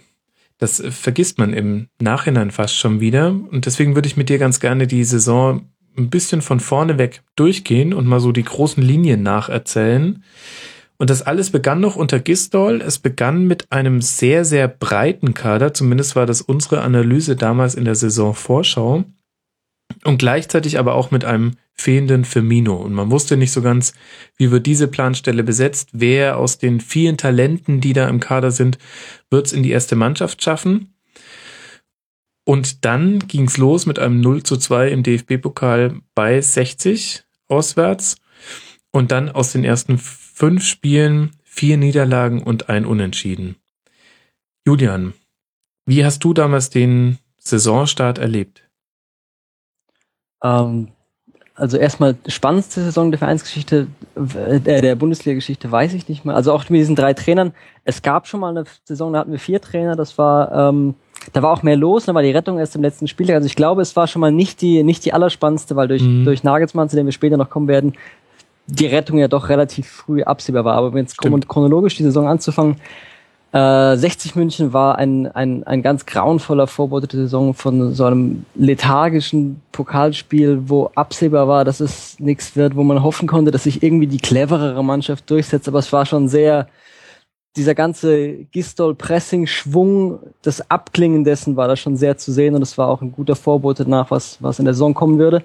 Das 0.58 0.84
vergisst 0.90 1.38
man 1.38 1.54
im 1.54 1.88
Nachhinein 2.02 2.52
fast 2.52 2.76
schon 2.76 3.00
wieder. 3.00 3.30
Und 3.30 3.66
deswegen 3.66 3.96
würde 3.96 4.08
ich 4.08 4.18
mit 4.18 4.30
dir 4.30 4.38
ganz 4.38 4.60
gerne 4.60 4.88
die 4.88 5.04
Saison 5.04 5.70
ein 5.98 6.10
bisschen 6.10 6.42
von 6.42 6.60
vorne 6.60 6.98
weg 6.98 7.22
durchgehen 7.36 7.94
und 7.94 8.08
mal 8.08 8.20
so 8.20 8.32
die 8.32 8.44
großen 8.44 8.82
Linien 8.84 9.24
nacherzählen. 9.24 10.24
Und 10.98 11.10
das 11.10 11.22
alles 11.22 11.50
begann 11.50 11.80
noch 11.80 11.96
unter 11.96 12.20
Gistol. 12.20 12.82
Es 12.82 13.00
begann 13.00 13.48
mit 13.48 13.72
einem 13.72 14.02
sehr, 14.02 14.44
sehr 14.44 14.68
breiten 14.68 15.34
Kader. 15.34 15.74
Zumindest 15.74 16.18
war 16.18 16.26
das 16.26 16.42
unsere 16.42 16.82
Analyse 16.82 17.38
damals 17.38 17.76
in 17.76 17.86
der 17.86 17.96
Saisonvorschau. 17.96 19.06
Und 20.04 20.18
gleichzeitig 20.18 20.78
aber 20.78 20.96
auch 20.96 21.10
mit 21.10 21.24
einem 21.24 21.54
fehlenden 21.80 22.26
Firmino. 22.26 22.76
Und 22.76 22.94
man 22.94 23.12
wusste 23.12 23.38
nicht 23.38 23.52
so 23.52 23.62
ganz, 23.62 23.94
wie 24.38 24.52
wird 24.52 24.66
diese 24.66 24.88
Planstelle 24.88 25.44
besetzt, 25.44 25.90
wer 25.94 26.38
aus 26.38 26.58
den 26.58 26.80
vielen 26.82 27.18
Talenten, 27.18 27.82
die 27.82 27.94
da 27.94 28.08
im 28.08 28.20
Kader 28.20 28.52
sind, 28.52 28.78
wird 29.30 29.48
es 29.48 29.54
in 29.54 29.64
die 29.64 29.72
erste 29.72 29.96
Mannschaft 29.96 30.44
schaffen. 30.44 30.94
Und 32.46 32.86
dann 32.86 33.20
ging 33.28 33.46
es 33.46 33.58
los 33.58 33.86
mit 33.86 34.00
einem 34.00 34.22
0 34.22 34.44
zu 34.44 34.58
2 34.58 34.90
im 34.90 35.04
DFB-Pokal 35.04 36.02
bei 36.16 36.42
60 36.42 37.24
auswärts. 37.48 38.18
Und 38.92 39.12
dann 39.12 39.30
aus 39.30 39.52
den 39.52 39.64
ersten 39.64 39.98
fünf 39.98 40.66
Spielen 40.66 41.32
vier 41.44 41.78
Niederlagen 41.78 42.42
und 42.42 42.70
ein 42.70 42.86
Unentschieden. 42.86 43.56
Julian, 44.66 45.14
wie 45.86 46.04
hast 46.04 46.24
du 46.24 46.34
damals 46.34 46.70
den 46.70 47.20
Saisonstart 47.38 48.18
erlebt? 48.18 48.70
Ähm, 50.44 50.92
also 51.60 51.78
erstmal 51.78 52.16
spannendste 52.28 52.82
Saison 52.82 53.12
der 53.12 53.20
Vereinsgeschichte, 53.20 53.88
äh, 54.16 54.60
der 54.60 54.96
Bundesliga-Geschichte 54.96 55.72
weiß 55.72 55.94
ich 55.94 56.08
nicht 56.08 56.26
mehr. 56.26 56.36
Also 56.36 56.54
auch 56.54 56.68
mit 56.70 56.80
diesen 56.80 56.96
drei 56.96 57.14
Trainern. 57.14 57.54
Es 57.84 58.02
gab 58.02 58.28
schon 58.28 58.40
mal 58.40 58.50
eine 58.50 58.64
Saison, 58.86 59.14
da 59.14 59.20
hatten 59.20 59.32
wir 59.32 59.40
vier 59.40 59.62
Trainer. 59.62 59.96
Das 59.96 60.18
war, 60.18 60.70
ähm, 60.70 60.96
da 61.34 61.44
war 61.44 61.52
auch 61.52 61.64
mehr 61.64 61.76
los. 61.76 62.06
Da 62.06 62.14
war 62.14 62.22
die 62.22 62.32
Rettung 62.32 62.60
erst 62.60 62.76
im 62.76 62.82
letzten 62.82 63.08
Spieltag. 63.08 63.36
Also 63.36 63.48
ich 63.48 63.56
glaube, 63.56 63.82
es 63.82 63.96
war 63.96 64.08
schon 64.08 64.22
mal 64.22 64.32
nicht 64.32 64.62
die 64.62 64.84
nicht 64.84 65.04
die 65.06 65.14
allerspannendste, 65.14 65.76
weil 65.76 65.88
durch 65.88 66.02
mhm. 66.02 66.26
durch 66.26 66.44
Nagelsmann, 66.44 66.90
zu 66.90 66.96
dem 66.96 67.06
wir 67.06 67.14
später 67.14 67.38
noch 67.38 67.50
kommen 67.50 67.68
werden, 67.68 67.94
die 68.68 68.88
Rettung 68.88 69.18
ja 69.18 69.28
doch 69.28 69.50
relativ 69.50 69.88
früh 69.88 70.24
absehbar 70.24 70.64
war. 70.64 70.76
Aber 70.76 70.94
wenn 70.94 71.04
jetzt 71.04 71.18
chronologisch 71.18 71.98
die 71.98 72.04
Saison 72.04 72.28
anzufangen, 72.28 72.78
äh, 73.52 73.98
60 73.98 74.36
München 74.36 74.74
war 74.74 74.98
ein, 74.98 75.26
ein, 75.28 75.64
ein 75.64 75.82
ganz 75.82 76.06
grauenvoller 76.06 76.68
Vorbote 76.68 77.08
der 77.08 77.22
Saison 77.22 77.56
von 77.56 77.94
so 77.94 78.06
einem 78.06 78.46
lethargischen 78.56 79.62
Pokalspiel, 79.72 80.70
wo 80.70 80.92
absehbar 80.94 81.48
war, 81.48 81.66
dass 81.66 81.80
es 81.80 82.20
nichts 82.20 82.56
wird, 82.56 82.76
wo 82.76 82.84
man 82.84 83.02
hoffen 83.02 83.28
konnte, 83.28 83.50
dass 83.50 83.64
sich 83.64 83.82
irgendwie 83.82 84.08
die 84.08 84.20
cleverere 84.20 84.84
Mannschaft 84.84 85.30
durchsetzt. 85.32 85.68
Aber 85.68 85.80
es 85.80 85.92
war 85.92 86.06
schon 86.06 86.28
sehr, 86.28 86.68
dieser 87.56 87.74
ganze 87.74 88.46
Gistol-Pressing-Schwung, 88.52 90.20
das 90.44 90.70
Abklingen 90.70 91.24
dessen 91.24 91.56
war 91.56 91.68
da 91.68 91.76
schon 91.76 91.98
sehr 91.98 92.18
zu 92.18 92.32
sehen 92.32 92.54
und 92.54 92.62
es 92.62 92.78
war 92.78 92.88
auch 92.88 93.02
ein 93.02 93.12
guter 93.12 93.36
Vorbote 93.36 93.90
nach, 93.90 94.12
was, 94.12 94.38
was 94.42 94.60
in 94.60 94.66
der 94.66 94.76
Saison 94.76 94.94
kommen 94.94 95.18
würde. 95.18 95.44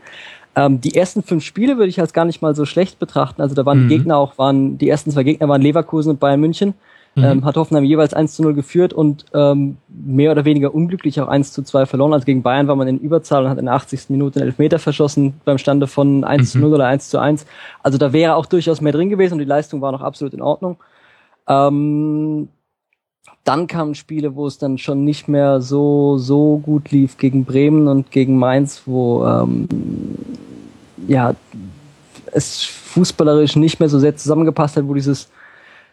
Ähm, 0.57 0.79
die 0.81 0.95
ersten 0.95 1.23
fünf 1.23 1.43
Spiele 1.43 1.79
würde 1.79 1.89
ich 1.89 2.01
als 2.01 2.13
gar 2.13 2.27
nicht 2.27 2.43
mal 2.43 2.55
so 2.55 2.67
schlecht 2.67 2.99
betrachten. 2.99 3.41
Also 3.41 3.55
da 3.55 3.65
waren 3.65 3.85
mhm. 3.85 3.89
die 3.89 3.97
Gegner 3.97 4.19
auch, 4.19 4.37
waren, 4.37 4.77
die 4.77 4.91
ersten 4.91 5.11
zwei 5.11 5.23
Gegner 5.23 5.49
waren 5.49 5.63
Leverkusen 5.63 6.11
und 6.11 6.21
Bayern 6.21 6.41
München. 6.41 6.75
Mhm. 7.17 7.25
Ähm, 7.25 7.45
hat 7.45 7.57
Hoffenheim 7.57 7.85
jeweils 7.85 8.13
1 8.13 8.35
zu 8.35 8.43
0 8.43 8.55
geführt 8.55 8.93
und 8.93 9.25
ähm, 9.35 9.77
mehr 9.89 10.33
oder 10.33 10.45
weniger 10.45 10.75
unglücklich 10.75 11.21
auch 11.21 11.29
1 11.29 11.53
zu 11.53 11.63
2 11.63 11.87
verloren. 11.87 12.13
Also 12.13 12.27
gegen 12.27 12.43
Bayern 12.43 12.67
war 12.67 12.75
man 12.75 12.89
in 12.89 12.99
Überzahl 12.99 13.45
und 13.45 13.51
hat 13.51 13.59
in 13.59 13.67
der 13.67 13.75
80. 13.75 14.11
Minute 14.11 14.41
einen 14.41 14.49
Elfmeter 14.49 14.81
verschossen 14.81 15.35
beim 15.45 15.59
Stande 15.59 15.87
von 15.87 16.25
1 16.25 16.43
mhm. 16.43 16.47
zu 16.47 16.59
0 16.59 16.75
oder 16.75 16.87
1 16.87 17.11
zu 17.11 17.19
1. 17.19 17.47
Also 17.83 17.99
da 17.99 18.13
wäre 18.13 18.35
auch 18.35 18.47
durchaus 18.47 18.81
mehr 18.81 18.93
drin 18.93 19.11
gewesen 19.11 19.35
und 19.35 19.39
die 19.39 19.45
Leistung 19.45 19.81
war 19.81 19.93
noch 19.93 20.03
absolut 20.03 20.35
in 20.35 20.43
Ordnung. 20.43 20.79
Ähm, 21.47 22.49
dann 23.45 23.67
kamen 23.67 23.95
Spiele, 23.95 24.35
wo 24.35 24.47
es 24.47 24.59
dann 24.59 24.79
schon 24.79 25.05
nicht 25.05 25.29
mehr 25.29 25.61
so, 25.61 26.19
so 26.19 26.59
gut 26.59 26.91
lief 26.91 27.19
gegen 27.19 27.45
Bremen 27.45 27.87
und 27.87 28.11
gegen 28.11 28.39
Mainz, 28.39 28.83
wo 28.87 29.25
ähm, 29.25 29.69
ja, 31.07 31.35
es 32.33 32.65
fußballerisch 32.65 33.57
nicht 33.57 33.81
mehr 33.81 33.89
so 33.89 33.99
sehr 33.99 34.17
zusammengepasst 34.17 34.77
hat, 34.77 34.89
wo 34.89 34.95
dieses 34.95 35.29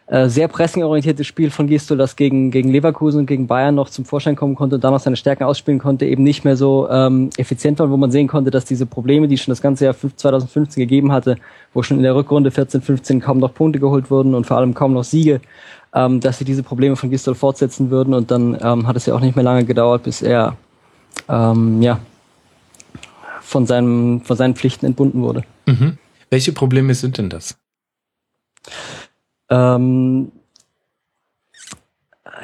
äh, 0.08 0.28
sehr 0.28 0.48
pressingorientierte 0.48 1.24
Spiel 1.24 1.50
von 1.50 1.68
Gistol, 1.68 1.96
das 1.96 2.16
gegen, 2.16 2.50
gegen 2.50 2.70
Leverkusen 2.70 3.20
und 3.20 3.26
gegen 3.26 3.46
Bayern 3.46 3.74
noch 3.74 3.88
zum 3.88 4.04
Vorschein 4.04 4.36
kommen 4.36 4.54
konnte 4.54 4.74
und 4.74 4.84
dann 4.84 4.92
noch 4.92 5.00
seine 5.00 5.16
Stärken 5.16 5.44
ausspielen 5.44 5.78
konnte, 5.78 6.06
eben 6.06 6.22
nicht 6.22 6.44
mehr 6.44 6.56
so 6.56 6.88
ähm, 6.90 7.30
effizient 7.36 7.78
war, 7.78 7.88
wo 7.88 7.96
man 7.96 8.10
sehen 8.10 8.28
konnte, 8.28 8.50
dass 8.50 8.64
diese 8.64 8.84
Probleme, 8.84 9.28
die 9.28 9.38
schon 9.38 9.52
das 9.52 9.62
ganze 9.62 9.84
Jahr 9.84 9.94
2015 9.94 10.80
gegeben 10.80 11.12
hatte, 11.12 11.36
wo 11.72 11.82
schon 11.82 11.98
in 11.98 12.02
der 12.02 12.14
Rückrunde 12.14 12.50
14, 12.50 12.82
15 12.82 13.20
kaum 13.20 13.38
noch 13.38 13.54
Punkte 13.54 13.78
geholt 13.78 14.10
wurden 14.10 14.34
und 14.34 14.46
vor 14.46 14.56
allem 14.56 14.74
kaum 14.74 14.92
noch 14.92 15.04
Siege, 15.04 15.40
ähm, 15.94 16.20
dass 16.20 16.38
sie 16.38 16.44
diese 16.44 16.62
Probleme 16.62 16.96
von 16.96 17.10
Gistol 17.10 17.34
fortsetzen 17.34 17.90
würden 17.90 18.12
und 18.12 18.30
dann 18.30 18.58
ähm, 18.60 18.86
hat 18.86 18.96
es 18.96 19.06
ja 19.06 19.14
auch 19.14 19.20
nicht 19.20 19.36
mehr 19.36 19.44
lange 19.44 19.64
gedauert, 19.64 20.02
bis 20.02 20.20
er 20.20 20.56
ähm, 21.28 21.80
ja, 21.80 22.00
von, 23.40 23.66
seinem, 23.66 24.22
von 24.22 24.36
seinen 24.36 24.56
Pflichten 24.56 24.86
entbunden 24.86 25.22
wurde. 25.22 25.44
Mhm. 25.66 25.98
Welche 26.30 26.52
Probleme 26.52 26.94
sind 26.94 27.18
denn 27.18 27.28
das? 27.28 27.56
Ähm, 29.52 30.32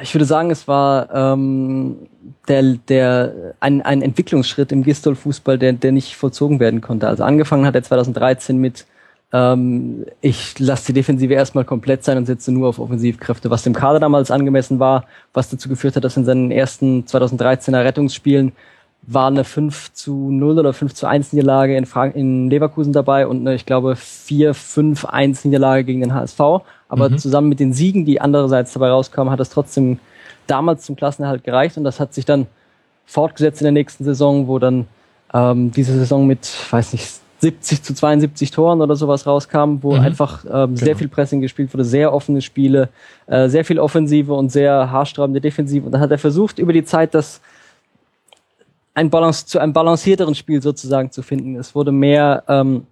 ich 0.01 0.13
würde 0.13 0.25
sagen, 0.25 0.51
es 0.51 0.67
war 0.67 1.09
ähm, 1.13 2.07
der, 2.47 2.63
der, 2.87 3.33
ein, 3.59 3.81
ein 3.81 4.01
Entwicklungsschritt 4.01 4.71
im 4.71 4.83
Gistol-Fußball, 4.83 5.57
der, 5.57 5.73
der 5.73 5.91
nicht 5.91 6.15
vollzogen 6.15 6.59
werden 6.59 6.81
konnte. 6.81 7.07
Also 7.07 7.23
angefangen 7.23 7.65
hat 7.65 7.75
er 7.75 7.83
2013 7.83 8.57
mit 8.57 8.85
ähm, 9.31 10.05
ich 10.21 10.57
lasse 10.59 10.87
die 10.87 10.93
Defensive 10.93 11.33
erstmal 11.33 11.65
komplett 11.65 12.03
sein 12.03 12.17
und 12.17 12.25
setze 12.25 12.51
nur 12.51 12.69
auf 12.69 12.79
Offensivkräfte, 12.79 13.49
was 13.49 13.63
dem 13.63 13.73
Kader 13.73 13.99
damals 13.99 14.31
angemessen 14.31 14.79
war, 14.79 15.05
was 15.33 15.49
dazu 15.49 15.69
geführt 15.69 15.95
hat, 15.95 16.03
dass 16.03 16.17
in 16.17 16.25
seinen 16.25 16.51
ersten 16.51 17.03
2013er 17.05 17.83
Rettungsspielen 17.83 18.53
war 19.03 19.27
eine 19.27 19.43
5 19.43 19.93
zu 19.93 20.29
0 20.31 20.59
oder 20.59 20.73
5 20.73 20.93
zu 20.93 21.07
1 21.07 21.33
Niederlage 21.33 21.77
in, 21.77 21.85
Frank 21.85 22.15
in 22.15 22.49
Leverkusen 22.49 22.93
dabei 22.93 23.27
und 23.27 23.41
eine, 23.41 23.55
ich 23.55 23.65
glaube, 23.65 23.95
4, 23.95 24.53
5, 24.53 25.05
1 25.05 25.45
Niederlage 25.45 25.83
gegen 25.83 26.01
den 26.01 26.13
HSV. 26.13 26.39
Aber 26.89 27.09
mhm. 27.09 27.17
zusammen 27.17 27.47
mit 27.47 27.59
den 27.59 27.71
Siegen, 27.71 28.03
die 28.03 28.19
andererseits 28.19 28.73
dabei 28.73 28.89
rauskamen, 28.89 29.31
hat 29.31 29.39
das 29.39 29.51
trotzdem 29.51 29.99
damals 30.47 30.83
zum 30.83 30.95
Klassenerhalt 30.95 31.43
gereicht 31.43 31.77
und 31.77 31.83
das 31.83 31.99
hat 31.99 32.13
sich 32.13 32.25
dann 32.25 32.47
fortgesetzt 33.05 33.61
in 33.61 33.65
der 33.65 33.71
nächsten 33.71 34.03
Saison, 34.03 34.47
wo 34.47 34.59
dann 34.59 34.87
ähm, 35.33 35.71
diese 35.71 35.97
Saison 35.97 36.27
mit, 36.27 36.49
weiß 36.71 36.93
nicht, 36.93 37.07
70 37.39 37.83
zu 37.83 37.93
72 37.93 38.51
Toren 38.51 38.81
oder 38.81 38.95
sowas 38.95 39.25
rauskam, 39.25 39.77
wo 39.81 39.93
mhm. 39.93 40.01
einfach 40.01 40.43
ähm, 40.45 40.75
sehr 40.75 40.89
genau. 40.89 40.97
viel 40.97 41.07
Pressing 41.07 41.41
gespielt 41.41 41.73
wurde, 41.73 41.85
sehr 41.85 42.13
offene 42.13 42.41
Spiele, 42.41 42.89
äh, 43.27 43.47
sehr 43.47 43.63
viel 43.63 43.79
Offensive 43.79 44.33
und 44.33 44.51
sehr 44.51 44.91
haarsträubende 44.91 45.39
Defensive. 45.39 45.85
Und 45.85 45.93
dann 45.93 46.01
hat 46.01 46.11
er 46.11 46.17
versucht, 46.17 46.59
über 46.59 46.73
die 46.73 46.83
Zeit 46.83 47.13
das 47.13 47.39
ein 48.93 49.09
Balance, 49.09 49.45
zu 49.45 49.59
einem 49.59 49.71
balancierteren 49.71 50.35
Spiel 50.35 50.61
sozusagen 50.61 51.11
zu 51.11 51.21
finden. 51.21 51.55
Es 51.55 51.73
wurde 51.73 51.93
mehr 51.93 52.43
ähm, 52.49 52.85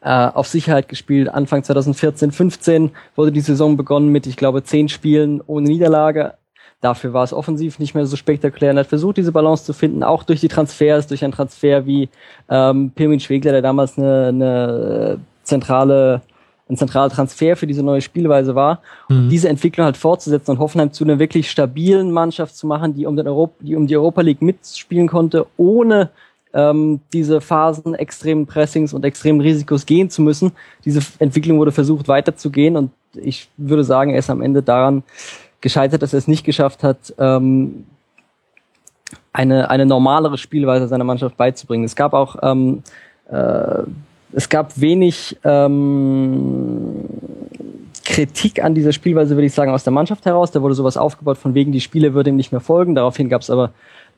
äh, 0.00 0.08
auf 0.10 0.46
Sicherheit 0.48 0.88
gespielt. 0.88 1.28
Anfang 1.28 1.62
2014, 1.62 2.32
15 2.32 2.90
wurde 3.16 3.32
die 3.32 3.40
Saison 3.40 3.76
begonnen 3.76 4.08
mit, 4.08 4.26
ich 4.26 4.36
glaube, 4.36 4.62
zehn 4.62 4.88
Spielen 4.88 5.40
ohne 5.46 5.68
Niederlage. 5.68 6.34
Dafür 6.80 7.12
war 7.12 7.24
es 7.24 7.32
offensiv 7.32 7.78
nicht 7.78 7.94
mehr 7.94 8.06
so 8.06 8.16
spektakulär. 8.16 8.72
Er 8.72 8.80
hat 8.80 8.86
versucht, 8.86 9.18
diese 9.18 9.32
Balance 9.32 9.64
zu 9.64 9.72
finden, 9.72 10.02
auch 10.02 10.22
durch 10.22 10.40
die 10.40 10.48
Transfers, 10.48 11.06
durch 11.06 11.22
einen 11.22 11.32
Transfer 11.32 11.84
wie 11.84 12.08
ähm, 12.48 12.90
Pirmin 12.94 13.20
Schwegler, 13.20 13.52
der 13.52 13.62
damals 13.62 13.98
eine, 13.98 14.28
eine 14.28 15.20
zentrale 15.42 16.22
ein 16.70 16.76
zentraler 16.76 17.10
Transfer 17.10 17.56
für 17.56 17.66
diese 17.66 17.82
neue 17.82 18.00
Spielweise 18.00 18.54
war. 18.54 18.80
Mhm. 19.08 19.28
diese 19.28 19.48
Entwicklung 19.48 19.84
halt 19.84 19.96
fortzusetzen 19.96 20.52
und 20.52 20.58
Hoffenheim 20.58 20.92
zu 20.92 21.04
einer 21.04 21.18
wirklich 21.18 21.50
stabilen 21.50 22.12
Mannschaft 22.12 22.56
zu 22.56 22.66
machen, 22.66 22.94
die 22.94 23.06
um, 23.06 23.16
den 23.16 23.26
Europa, 23.26 23.54
die 23.60 23.74
um 23.74 23.86
die 23.86 23.96
Europa 23.96 24.20
League 24.22 24.40
mitspielen 24.40 25.08
konnte, 25.08 25.46
ohne 25.56 26.10
ähm, 26.52 27.00
diese 27.12 27.40
Phasen 27.40 27.94
extremen 27.94 28.46
Pressings 28.46 28.92
und 28.92 29.04
extremen 29.04 29.40
Risikos 29.40 29.86
gehen 29.86 30.10
zu 30.10 30.22
müssen. 30.22 30.52
Diese 30.84 31.00
Entwicklung 31.18 31.58
wurde 31.58 31.72
versucht 31.72 32.08
weiterzugehen 32.08 32.76
und 32.76 32.90
ich 33.14 33.48
würde 33.56 33.84
sagen, 33.84 34.10
er 34.12 34.18
ist 34.18 34.30
am 34.30 34.42
Ende 34.42 34.62
daran 34.62 35.02
gescheitert, 35.60 36.02
dass 36.02 36.12
er 36.12 36.18
es 36.18 36.28
nicht 36.28 36.44
geschafft 36.44 36.82
hat, 36.82 37.14
ähm, 37.18 37.86
eine, 39.32 39.70
eine 39.70 39.86
normalere 39.86 40.38
Spielweise 40.38 40.88
seiner 40.88 41.04
Mannschaft 41.04 41.36
beizubringen. 41.36 41.84
Es 41.84 41.96
gab 41.96 42.14
auch 42.14 42.36
ähm, 42.42 42.82
äh, 43.30 43.82
es 44.32 44.48
gab 44.48 44.80
wenig 44.80 45.36
ähm, 45.44 47.04
Kritik 48.04 48.62
an 48.62 48.74
dieser 48.74 48.92
Spielweise, 48.92 49.34
würde 49.34 49.46
ich 49.46 49.52
sagen, 49.52 49.72
aus 49.72 49.84
der 49.84 49.92
Mannschaft 49.92 50.24
heraus. 50.24 50.50
Da 50.50 50.62
wurde 50.62 50.74
sowas 50.74 50.96
aufgebaut, 50.96 51.38
von 51.38 51.54
wegen, 51.54 51.72
die 51.72 51.80
Spiele 51.80 52.14
würde 52.14 52.30
ihm 52.30 52.36
nicht 52.36 52.52
mehr 52.52 52.60
folgen. 52.60 52.94
Daraufhin 52.94 53.28
gab 53.28 53.42
es 53.42 53.50
aber 53.50 53.70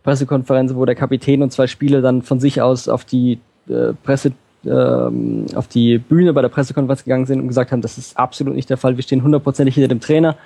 Pressekonferenzen, 0.03 0.77
wo 0.77 0.85
der 0.85 0.95
Kapitän 0.95 1.43
und 1.43 1.53
zwei 1.53 1.67
Spieler 1.67 2.01
dann 2.01 2.23
von 2.23 2.41
sich 2.41 2.61
aus 2.61 2.89
auf 2.89 3.05
die 3.05 3.39
äh, 3.69 3.93
Presse 4.03 4.33
ähm, 4.65 5.47
auf 5.55 5.67
die 5.67 5.99
Bühne 5.99 6.33
bei 6.33 6.43
der 6.43 6.49
Pressekonferenz 6.49 7.05
gegangen 7.05 7.27
sind 7.27 7.41
und 7.41 7.49
gesagt 7.49 7.73
haben, 7.73 7.83
das 7.83 7.99
ist 7.99 8.17
absolut 8.17 8.55
nicht 8.55 8.71
der 8.71 8.77
Fall, 8.77 8.97
wir 8.97 9.03
stehen 9.03 9.23
hundertprozentig 9.23 9.75
hinter 9.75 9.89
dem 9.89 10.01
Trainer. 10.01 10.37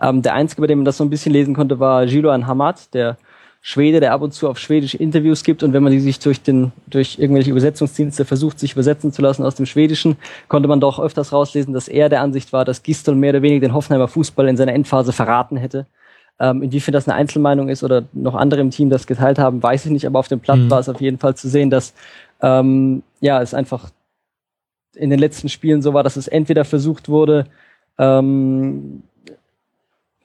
Ähm, 0.00 0.22
der 0.22 0.34
Einzige, 0.34 0.62
bei 0.62 0.66
dem 0.66 0.78
man 0.78 0.84
das 0.84 0.96
so 0.96 1.04
ein 1.04 1.10
bisschen 1.10 1.32
lesen 1.32 1.54
konnte, 1.54 1.78
war 1.78 2.06
Giloan 2.06 2.46
Hamad, 2.46 2.94
der 2.94 3.16
Schwede, 3.60 4.00
der 4.00 4.12
ab 4.12 4.22
und 4.22 4.32
zu 4.32 4.48
auf 4.48 4.58
Schwedisch 4.58 4.94
Interviews 4.94 5.42
gibt 5.42 5.62
und 5.62 5.72
wenn 5.72 5.82
man 5.82 5.92
die 5.92 6.00
sich 6.00 6.20
durch 6.20 6.40
den 6.40 6.72
durch 6.86 7.18
irgendwelche 7.18 7.50
Übersetzungsdienste 7.50 8.24
versucht, 8.24 8.58
sich 8.58 8.72
übersetzen 8.72 9.12
zu 9.12 9.20
lassen 9.20 9.44
aus 9.44 9.56
dem 9.56 9.66
Schwedischen, 9.66 10.16
konnte 10.46 10.68
man 10.68 10.80
doch 10.80 11.00
öfters 11.00 11.32
rauslesen, 11.32 11.74
dass 11.74 11.88
er 11.88 12.08
der 12.08 12.22
Ansicht 12.22 12.52
war, 12.52 12.64
dass 12.64 12.82
Gistol 12.82 13.16
mehr 13.16 13.30
oder 13.30 13.42
weniger 13.42 13.66
den 13.66 13.74
Hoffenheimer 13.74 14.08
Fußball 14.08 14.48
in 14.48 14.56
seiner 14.56 14.72
Endphase 14.72 15.12
verraten 15.12 15.56
hätte. 15.56 15.86
Ähm, 16.40 16.62
inwiefern 16.62 16.92
das 16.92 17.08
eine 17.08 17.16
Einzelmeinung 17.16 17.68
ist 17.68 17.82
oder 17.82 18.04
noch 18.12 18.34
andere 18.34 18.60
im 18.60 18.70
Team 18.70 18.90
das 18.90 19.06
geteilt 19.06 19.38
haben, 19.38 19.62
weiß 19.62 19.86
ich 19.86 19.90
nicht, 19.90 20.06
aber 20.06 20.18
auf 20.20 20.28
dem 20.28 20.40
Platz 20.40 20.58
mhm. 20.58 20.70
war 20.70 20.78
es 20.78 20.88
auf 20.88 21.00
jeden 21.00 21.18
Fall 21.18 21.34
zu 21.34 21.48
sehen, 21.48 21.70
dass 21.70 21.94
ähm, 22.40 23.02
ja 23.20 23.42
es 23.42 23.54
einfach 23.54 23.90
in 24.94 25.10
den 25.10 25.18
letzten 25.18 25.48
Spielen 25.48 25.82
so 25.82 25.94
war, 25.94 26.02
dass 26.02 26.16
es 26.16 26.28
entweder 26.28 26.64
versucht 26.64 27.08
wurde, 27.08 27.46
ähm, 27.98 29.02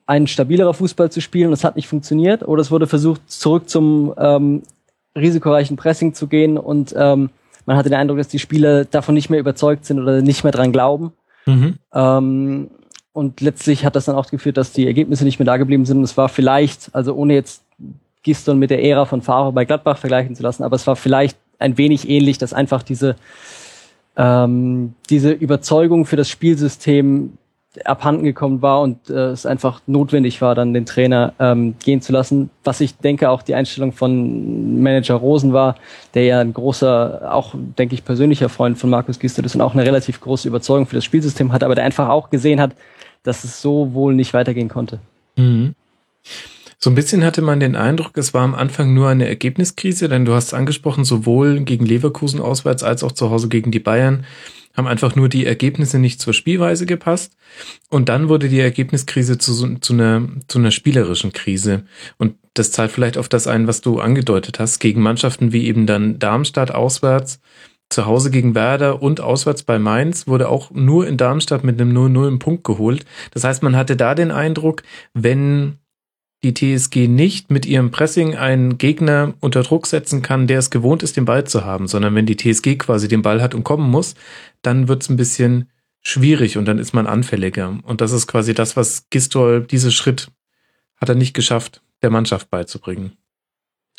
ein 0.05 0.27
stabilerer 0.27 0.73
Fußball 0.73 1.11
zu 1.11 1.21
spielen. 1.21 1.51
Das 1.51 1.63
hat 1.63 1.75
nicht 1.75 1.87
funktioniert. 1.87 2.47
Oder 2.47 2.61
es 2.61 2.71
wurde 2.71 2.87
versucht, 2.87 3.21
zurück 3.31 3.69
zum 3.69 4.13
ähm, 4.17 4.63
risikoreichen 5.15 5.77
Pressing 5.77 6.13
zu 6.13 6.27
gehen 6.27 6.57
und 6.57 6.93
ähm, 6.97 7.29
man 7.65 7.77
hatte 7.77 7.89
den 7.89 7.97
Eindruck, 7.97 8.17
dass 8.17 8.27
die 8.27 8.39
Spieler 8.39 8.83
davon 8.83 9.15
nicht 9.15 9.29
mehr 9.29 9.39
überzeugt 9.39 9.85
sind 9.85 9.99
oder 9.99 10.21
nicht 10.21 10.43
mehr 10.43 10.51
dran 10.51 10.71
glauben. 10.71 11.13
Mhm. 11.45 11.75
Ähm, 11.93 12.71
und 13.13 13.41
letztlich 13.41 13.85
hat 13.85 13.95
das 13.95 14.05
dann 14.05 14.15
auch 14.15 14.29
geführt, 14.29 14.57
dass 14.57 14.73
die 14.73 14.87
Ergebnisse 14.87 15.23
nicht 15.23 15.39
mehr 15.39 15.45
da 15.45 15.57
geblieben 15.57 15.85
sind. 15.85 16.03
es 16.03 16.17
war 16.17 16.29
vielleicht, 16.29 16.93
also 16.93 17.13
ohne 17.13 17.35
jetzt 17.35 17.63
Giston 18.23 18.57
mit 18.59 18.71
der 18.71 18.83
Ära 18.83 19.05
von 19.05 19.21
Favre 19.21 19.51
bei 19.51 19.65
Gladbach 19.65 19.97
vergleichen 19.97 20.35
zu 20.35 20.43
lassen, 20.43 20.63
aber 20.63 20.75
es 20.75 20.87
war 20.87 20.95
vielleicht 20.95 21.37
ein 21.59 21.77
wenig 21.77 22.09
ähnlich, 22.09 22.37
dass 22.37 22.53
einfach 22.53 22.83
diese 22.83 23.15
ähm, 24.15 24.93
diese 25.09 25.31
Überzeugung 25.31 26.05
für 26.05 26.15
das 26.15 26.29
Spielsystem 26.29 27.37
abhanden 27.85 28.23
gekommen 28.23 28.61
war 28.61 28.81
und 28.81 29.09
äh, 29.09 29.29
es 29.29 29.47
einfach 29.47 29.81
notwendig 29.87 30.41
war, 30.41 30.53
dann 30.53 30.75
den 30.75 30.85
Trainer 30.85 31.33
ähm, 31.39 31.73
gehen 31.83 32.01
zu 32.01 32.13
lassen. 32.13 32.51
Was 32.63 32.81
ich 32.81 32.97
denke 32.97 33.31
auch 33.31 33.41
die 33.41 33.55
Einstellung 33.55 33.93
von 33.93 34.81
Manager 34.81 35.15
Rosen 35.15 35.53
war, 35.53 35.75
der 36.13 36.25
ja 36.25 36.39
ein 36.39 36.53
großer, 36.53 37.33
auch 37.33 37.55
denke 37.55 37.95
ich 37.95 38.05
persönlicher 38.05 38.49
Freund 38.49 38.77
von 38.77 38.91
Markus 38.91 39.17
Gistel 39.17 39.43
ist 39.45 39.55
und 39.55 39.61
auch 39.61 39.73
eine 39.73 39.85
relativ 39.85 40.21
große 40.21 40.47
Überzeugung 40.47 40.85
für 40.85 40.95
das 40.95 41.03
Spielsystem 41.03 41.51
hat, 41.51 41.63
aber 41.63 41.73
der 41.73 41.83
einfach 41.83 42.09
auch 42.09 42.29
gesehen 42.29 42.61
hat, 42.61 42.75
dass 43.23 43.43
es 43.43 43.61
so 43.61 43.93
wohl 43.93 44.13
nicht 44.13 44.33
weitergehen 44.33 44.69
konnte. 44.69 44.99
Mhm. 45.35 45.75
So 46.77 46.89
ein 46.89 46.95
bisschen 46.95 47.23
hatte 47.23 47.41
man 47.41 47.61
den 47.61 47.77
Eindruck, 47.77 48.17
es 48.17 48.33
war 48.33 48.41
am 48.41 48.55
Anfang 48.55 48.93
nur 48.93 49.07
eine 49.07 49.27
Ergebniskrise, 49.27 50.09
denn 50.09 50.25
du 50.25 50.33
hast 50.33 50.53
angesprochen, 50.53 51.05
sowohl 51.05 51.61
gegen 51.61 51.85
Leverkusen 51.85 52.41
auswärts 52.41 52.83
als 52.83 53.03
auch 53.03 53.13
zu 53.13 53.29
Hause 53.29 53.47
gegen 53.47 53.71
die 53.71 53.79
Bayern 53.79 54.25
haben 54.75 54.87
einfach 54.87 55.15
nur 55.15 55.29
die 55.29 55.45
Ergebnisse 55.45 55.99
nicht 55.99 56.19
zur 56.19 56.33
Spielweise 56.33 56.85
gepasst. 56.85 57.37
Und 57.89 58.09
dann 58.09 58.27
wurde 58.27 58.49
die 58.49 58.59
Ergebniskrise 58.59 59.37
zu, 59.37 59.75
zu, 59.75 59.93
einer, 59.93 60.27
zu 60.47 60.59
einer 60.59 60.71
spielerischen 60.71 61.31
Krise. 61.31 61.83
Und 62.17 62.35
das 62.55 62.71
zahlt 62.71 62.91
vielleicht 62.91 63.17
auf 63.17 63.29
das 63.29 63.47
ein, 63.47 63.67
was 63.67 63.81
du 63.81 63.99
angedeutet 63.99 64.59
hast, 64.59 64.79
gegen 64.79 65.01
Mannschaften 65.01 65.53
wie 65.53 65.67
eben 65.67 65.85
dann 65.85 66.17
Darmstadt 66.17 66.71
auswärts, 66.71 67.39
zu 67.93 68.05
Hause 68.05 68.31
gegen 68.31 68.55
Werder 68.55 69.01
und 69.01 69.21
auswärts 69.21 69.63
bei 69.63 69.79
Mainz 69.79 70.27
wurde 70.27 70.49
auch 70.49 70.71
nur 70.71 71.07
in 71.07 71.17
Darmstadt 71.17 71.63
mit 71.63 71.79
einem 71.79 71.95
0-0 71.95 72.27
im 72.27 72.39
Punkt 72.39 72.63
geholt. 72.63 73.05
Das 73.31 73.43
heißt, 73.43 73.63
man 73.63 73.75
hatte 73.75 73.95
da 73.95 74.15
den 74.15 74.31
Eindruck, 74.31 74.83
wenn 75.13 75.77
die 76.43 76.53
TSG 76.53 77.07
nicht 77.07 77.51
mit 77.51 77.65
ihrem 77.65 77.91
Pressing 77.91 78.35
einen 78.35 78.77
Gegner 78.77 79.33
unter 79.39 79.63
Druck 79.63 79.87
setzen 79.87 80.21
kann, 80.21 80.47
der 80.47 80.59
es 80.59 80.69
gewohnt 80.69 81.01
ist, 81.01 81.15
den 81.15 81.25
Ball 81.25 81.45
zu 81.45 81.63
haben, 81.63 81.87
sondern 81.87 82.15
wenn 82.15 82.25
die 82.25 82.35
TSG 82.35 82.77
quasi 82.77 83.07
den 83.07 83.21
Ball 83.21 83.41
hat 83.41 83.55
und 83.55 83.63
kommen 83.63 83.89
muss, 83.89 84.15
dann 84.61 84.87
wird 84.89 85.03
es 85.03 85.09
ein 85.09 85.15
bisschen 85.15 85.69
schwierig 86.01 86.57
und 86.57 86.65
dann 86.65 86.79
ist 86.79 86.93
man 86.93 87.07
anfälliger. 87.07 87.79
Und 87.83 88.01
das 88.01 88.11
ist 88.11 88.27
quasi 88.27 88.53
das, 88.53 88.75
was 88.75 89.09
Gistol, 89.09 89.65
diese 89.65 89.91
Schritt 89.91 90.31
hat 90.97 91.09
er 91.09 91.15
nicht 91.15 91.33
geschafft, 91.33 91.81
der 92.01 92.09
Mannschaft 92.09 92.49
beizubringen. 92.49 93.13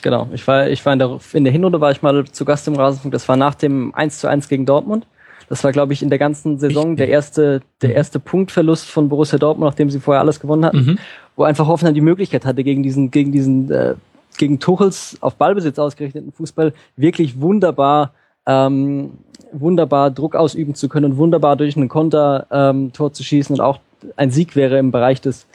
Genau, 0.04 0.28
ich 0.34 0.46
war, 0.46 0.68
ich 0.68 0.84
war 0.84 0.92
in 0.92 0.98
der, 0.98 1.18
in 1.32 1.44
der 1.44 1.52
Hinrunde 1.54 1.80
war 1.80 1.90
ich 1.90 2.02
mal 2.02 2.26
zu 2.26 2.44
Gast 2.44 2.68
im 2.68 2.74
Rasenfunk, 2.74 3.10
das 3.12 3.26
war 3.26 3.38
nach 3.38 3.54
dem 3.54 3.94
1 3.94 4.18
zu 4.18 4.28
1 4.28 4.50
gegen 4.50 4.66
Dortmund. 4.66 5.06
Das 5.48 5.64
war, 5.64 5.72
glaube 5.72 5.94
ich, 5.94 6.02
in 6.02 6.10
der 6.10 6.18
ganzen 6.18 6.58
Saison 6.58 6.96
der 6.96 7.08
erste, 7.08 7.62
der 7.80 7.88
Mhm. 7.88 7.96
erste 7.96 8.20
Punktverlust 8.20 8.84
von 8.86 9.08
Borussia 9.08 9.38
Dortmund, 9.38 9.70
nachdem 9.70 9.88
sie 9.88 10.00
vorher 10.00 10.20
alles 10.20 10.40
gewonnen 10.40 10.66
hatten, 10.66 10.84
Mhm. 10.84 10.98
wo 11.36 11.44
einfach 11.44 11.66
Hoffenheim 11.68 11.94
die 11.94 12.02
Möglichkeit 12.02 12.44
hatte, 12.44 12.62
gegen 12.64 12.82
diesen, 12.82 13.10
gegen 13.10 13.32
diesen, 13.32 13.70
äh, 13.70 13.94
gegen 14.36 14.58
Tuchels 14.58 15.16
auf 15.22 15.36
Ballbesitz 15.36 15.78
ausgerichteten 15.78 16.32
Fußball 16.32 16.74
wirklich 16.98 17.40
wunderbar, 17.40 18.12
ähm, 18.44 19.12
wunderbar 19.52 20.10
Druck 20.10 20.36
ausüben 20.36 20.74
zu 20.74 20.90
können 20.90 21.12
und 21.12 21.16
wunderbar 21.16 21.56
durch 21.56 21.78
einen 21.78 21.88
Konter 21.88 22.46
ähm, 22.50 22.92
Tor 22.92 23.10
zu 23.14 23.24
schießen 23.24 23.56
und 23.56 23.62
auch 23.62 23.78
ein 24.16 24.30
Sieg 24.30 24.54
wäre 24.54 24.76
im 24.78 24.90
Bereich 24.90 25.22
des 25.22 25.46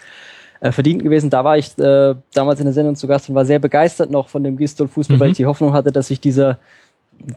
äh, 0.61 0.71
Verdienten 0.71 1.03
gewesen. 1.03 1.29
Da 1.29 1.43
war 1.43 1.57
ich 1.57 1.77
äh, 1.77 2.15
damals 2.33 2.59
in 2.59 2.65
der 2.65 2.73
Sendung 2.73 2.95
zu 2.95 3.07
Gast 3.07 3.29
und 3.29 3.35
war 3.35 3.45
sehr 3.45 3.59
begeistert 3.59 4.11
noch 4.11 4.27
von 4.29 4.43
dem 4.43 4.57
Gistol-Fußball, 4.57 5.17
Mhm. 5.17 5.19
weil 5.21 5.31
ich 5.31 5.37
die 5.37 5.45
Hoffnung 5.45 5.73
hatte, 5.73 5.91
dass 5.91 6.07
sich 6.07 6.19
dieser, 6.19 6.57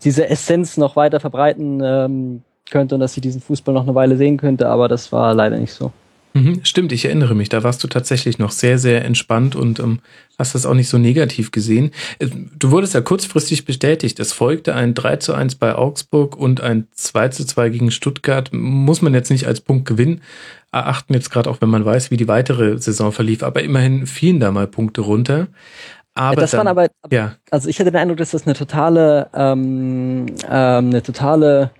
diese 0.04 0.28
Essenz 0.28 0.76
noch 0.76 0.96
weiter 0.96 1.20
verbreiten 1.20 1.80
ähm, 1.84 2.42
könnte 2.70 2.94
und 2.94 3.00
dass 3.00 3.16
ich 3.16 3.20
diesen 3.22 3.40
Fußball 3.40 3.74
noch 3.74 3.82
eine 3.82 3.94
Weile 3.94 4.16
sehen 4.16 4.36
könnte, 4.38 4.68
aber 4.68 4.88
das 4.88 5.12
war 5.12 5.34
leider 5.34 5.58
nicht 5.58 5.72
so. 5.72 5.92
Mhm, 6.34 6.60
stimmt, 6.64 6.92
ich 6.92 7.04
erinnere 7.04 7.34
mich. 7.34 7.48
Da 7.48 7.62
warst 7.62 7.82
du 7.84 7.88
tatsächlich 7.88 8.38
noch 8.38 8.50
sehr, 8.50 8.78
sehr 8.78 9.04
entspannt 9.04 9.54
und 9.54 9.78
ähm, 9.80 10.00
hast 10.38 10.54
das 10.54 10.66
auch 10.66 10.74
nicht 10.74 10.88
so 10.88 10.98
negativ 10.98 11.50
gesehen. 11.50 11.90
Äh, 12.18 12.28
Du 12.58 12.70
wurdest 12.70 12.94
ja 12.94 13.00
kurzfristig 13.00 13.64
bestätigt. 13.64 14.18
Es 14.20 14.32
folgte 14.32 14.74
ein 14.74 14.94
3 14.94 15.16
zu 15.16 15.34
1 15.34 15.56
bei 15.56 15.74
Augsburg 15.74 16.36
und 16.36 16.60
ein 16.60 16.86
2 16.92 17.28
zu 17.28 17.44
2 17.44 17.68
gegen 17.68 17.90
Stuttgart. 17.90 18.50
Muss 18.52 19.02
man 19.02 19.14
jetzt 19.14 19.30
nicht 19.30 19.46
als 19.46 19.60
Punktgewinn 19.60 20.20
erachten, 20.70 21.12
jetzt 21.12 21.30
gerade 21.30 21.50
auch 21.50 21.60
wenn 21.60 21.68
man 21.68 21.84
weiß, 21.84 22.10
wie 22.10 22.16
die 22.16 22.28
weitere 22.28 22.78
Saison 22.78 23.12
verlief. 23.12 23.42
Aber 23.42 23.62
immerhin 23.62 24.06
fielen 24.06 24.40
da 24.40 24.50
mal 24.50 24.66
Punkte 24.66 25.02
runter. 25.02 25.48
Aber 26.14 26.40
das 26.40 26.50
dann, 26.50 26.58
waren 26.58 26.68
aber, 26.68 26.88
ja, 27.10 27.36
also 27.50 27.68
ich 27.68 27.78
hatte 27.78 27.90
den 27.90 28.00
Eindruck, 28.00 28.18
dass 28.18 28.32
das 28.32 28.46
eine 28.46 28.54
totale, 28.54 29.28
ähm, 29.34 30.26
ähm, 30.48 30.88
eine 30.90 31.02
totale 31.02 31.70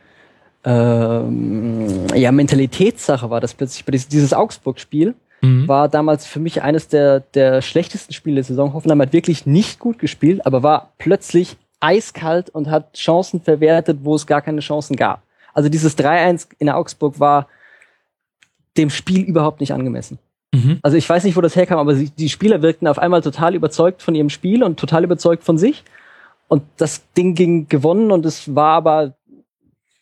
ähm, 0.65 2.07
ja, 2.15 2.31
Mentalitätssache 2.31 3.31
war, 3.31 3.41
das 3.41 3.55
plötzlich 3.55 4.09
dieses, 4.09 4.33
Augsburg-Spiel 4.33 5.15
mhm. 5.41 5.67
war 5.67 5.89
damals 5.89 6.27
für 6.27 6.41
mich 6.41 6.63
eines 6.63 6.89
der, 6.89 7.21
der 7.21 7.63
schlechtesten 7.63 8.13
Spiele 8.13 8.37
der 8.37 8.45
Saison. 8.45 8.73
Hoffenheim 8.73 9.01
hat 9.03 9.13
wirklich 9.13 9.47
nicht 9.47 9.79
gut 9.79 9.99
gespielt, 9.99 10.47
aber 10.47 10.63
war 10.63 10.93
plötzlich 10.99 11.57
eiskalt 11.81 12.51
und 12.51 12.71
hat 12.71 12.95
Chancen 12.95 13.41
verwertet, 13.41 13.99
wo 14.03 14.15
es 14.15 14.27
gar 14.27 14.41
keine 14.41 14.61
Chancen 14.61 14.97
gab. 14.97 15.23
Also 15.53 15.69
dieses 15.69 15.99
3-1 15.99 16.49
in 16.59 16.71
Augsburg 16.71 17.19
war 17.19 17.49
dem 18.77 18.89
Spiel 18.89 19.23
überhaupt 19.23 19.61
nicht 19.61 19.73
angemessen. 19.73 20.19
Mhm. 20.55 20.79
Also 20.83 20.97
ich 20.97 21.09
weiß 21.09 21.25
nicht, 21.25 21.37
wo 21.37 21.41
das 21.41 21.57
herkam, 21.57 21.79
aber 21.79 21.95
die 21.95 22.29
Spieler 22.29 22.63
wirkten 22.63 22.87
auf 22.87 22.99
einmal 22.99 23.23
total 23.23 23.55
überzeugt 23.55 24.01
von 24.03 24.15
ihrem 24.15 24.31
Spiel 24.31 24.63
und 24.63 24.79
total 24.79 25.05
überzeugt 25.05 25.45
von 25.45 25.59
sich. 25.59 25.83
Und 26.49 26.63
das 26.77 27.03
Ding 27.15 27.35
ging 27.35 27.69
gewonnen 27.69 28.13
und 28.13 28.27
es 28.27 28.55
war 28.55 28.77
aber 28.77 29.15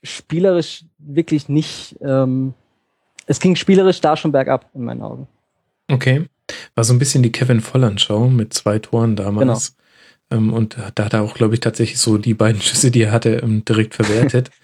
spielerisch 0.03 0.85
wirklich 0.99 1.49
nicht. 1.49 1.97
Ähm, 2.01 2.55
es 3.27 3.41
ging 3.41 3.57
spielerisch 3.57 4.01
da 4.01 4.17
schon 4.17 4.33
bergab 4.33 4.69
in 4.75 4.85
meinen 4.85 5.03
Augen. 5.03 5.29
Okay. 5.89 6.27
War 6.75 6.85
so 6.85 6.93
ein 6.93 6.99
bisschen 6.99 7.23
die 7.23 7.33
Kevin 7.33 7.61
Volland-Show 7.61 8.29
mit 8.29 8.55
zwei 8.55 8.79
Toren 8.79 9.17
damals. 9.17 9.77
Ähm, 10.33 10.53
und 10.53 10.77
da 10.95 11.05
hat 11.05 11.13
er 11.13 11.23
auch, 11.23 11.35
glaube 11.35 11.55
ich, 11.55 11.61
tatsächlich 11.61 11.99
so 11.99 12.17
die 12.17 12.35
beiden 12.35 12.61
Schüsse, 12.61 12.91
die 12.91 13.03
er 13.03 13.13
hatte, 13.13 13.41
ähm, 13.43 13.65
direkt 13.65 13.95
verwertet. 13.95 14.51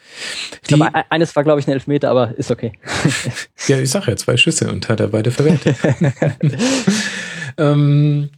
Ich 0.63 0.69
glaube, 0.69 0.89
eines 1.11 1.37
war, 1.37 1.45
glaube 1.45 1.61
ich, 1.61 1.67
ein 1.67 1.73
Elfmeter, 1.73 2.09
aber 2.11 2.39
ist 2.39 2.51
okay. 2.51 2.73
Ja, 3.67 3.79
ich 3.79 3.91
sag 3.91 4.07
ja, 4.07 4.17
zwei 4.17 4.37
Schüsse 4.37 4.71
und 4.71 4.89
hat 4.89 5.01
er 5.01 5.09
beide 5.09 5.31
verwertet. 5.31 5.77
ähm, 7.59 8.31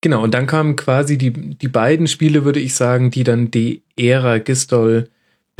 genau, 0.00 0.24
und 0.24 0.32
dann 0.32 0.46
kamen 0.46 0.74
quasi 0.74 1.18
die, 1.18 1.30
die 1.30 1.68
beiden 1.68 2.08
Spiele, 2.08 2.44
würde 2.44 2.58
ich 2.58 2.74
sagen, 2.74 3.10
die 3.10 3.22
dann 3.22 3.50
die 3.50 3.82
Ära 3.96 4.38
Gistol 4.38 5.08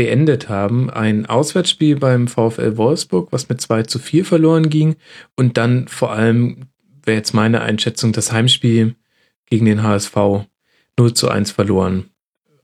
beendet 0.01 0.48
haben. 0.48 0.89
Ein 0.89 1.27
Auswärtsspiel 1.27 1.98
beim 1.98 2.27
VfL 2.27 2.78
Wolfsburg, 2.78 3.32
was 3.32 3.51
mit 3.51 3.60
2 3.60 3.82
zu 3.82 3.98
4 3.98 4.24
verloren 4.24 4.70
ging. 4.70 4.97
Und 5.36 5.59
dann 5.59 5.89
vor 5.89 6.10
allem, 6.10 6.68
wäre 7.05 7.18
jetzt 7.18 7.35
meine 7.35 7.60
Einschätzung, 7.60 8.12
das 8.12 8.32
Heimspiel 8.32 8.94
gegen 9.44 9.66
den 9.66 9.82
HSV 9.82 10.16
0 10.98 11.12
zu 11.12 11.28
1 11.28 11.51
verloren. 11.51 12.09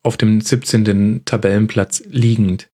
Auf 0.03 0.17
dem 0.17 0.41
17. 0.41 1.27
Tabellenplatz 1.27 2.05
liegend. 2.09 2.71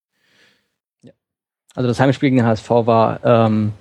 Also 1.75 1.89
das 1.89 1.99
Heimspiel 1.99 2.29
gegen 2.29 2.37
den 2.37 2.47
HSV 2.47 2.71
war, 2.71 3.19
ähm, 3.25 3.73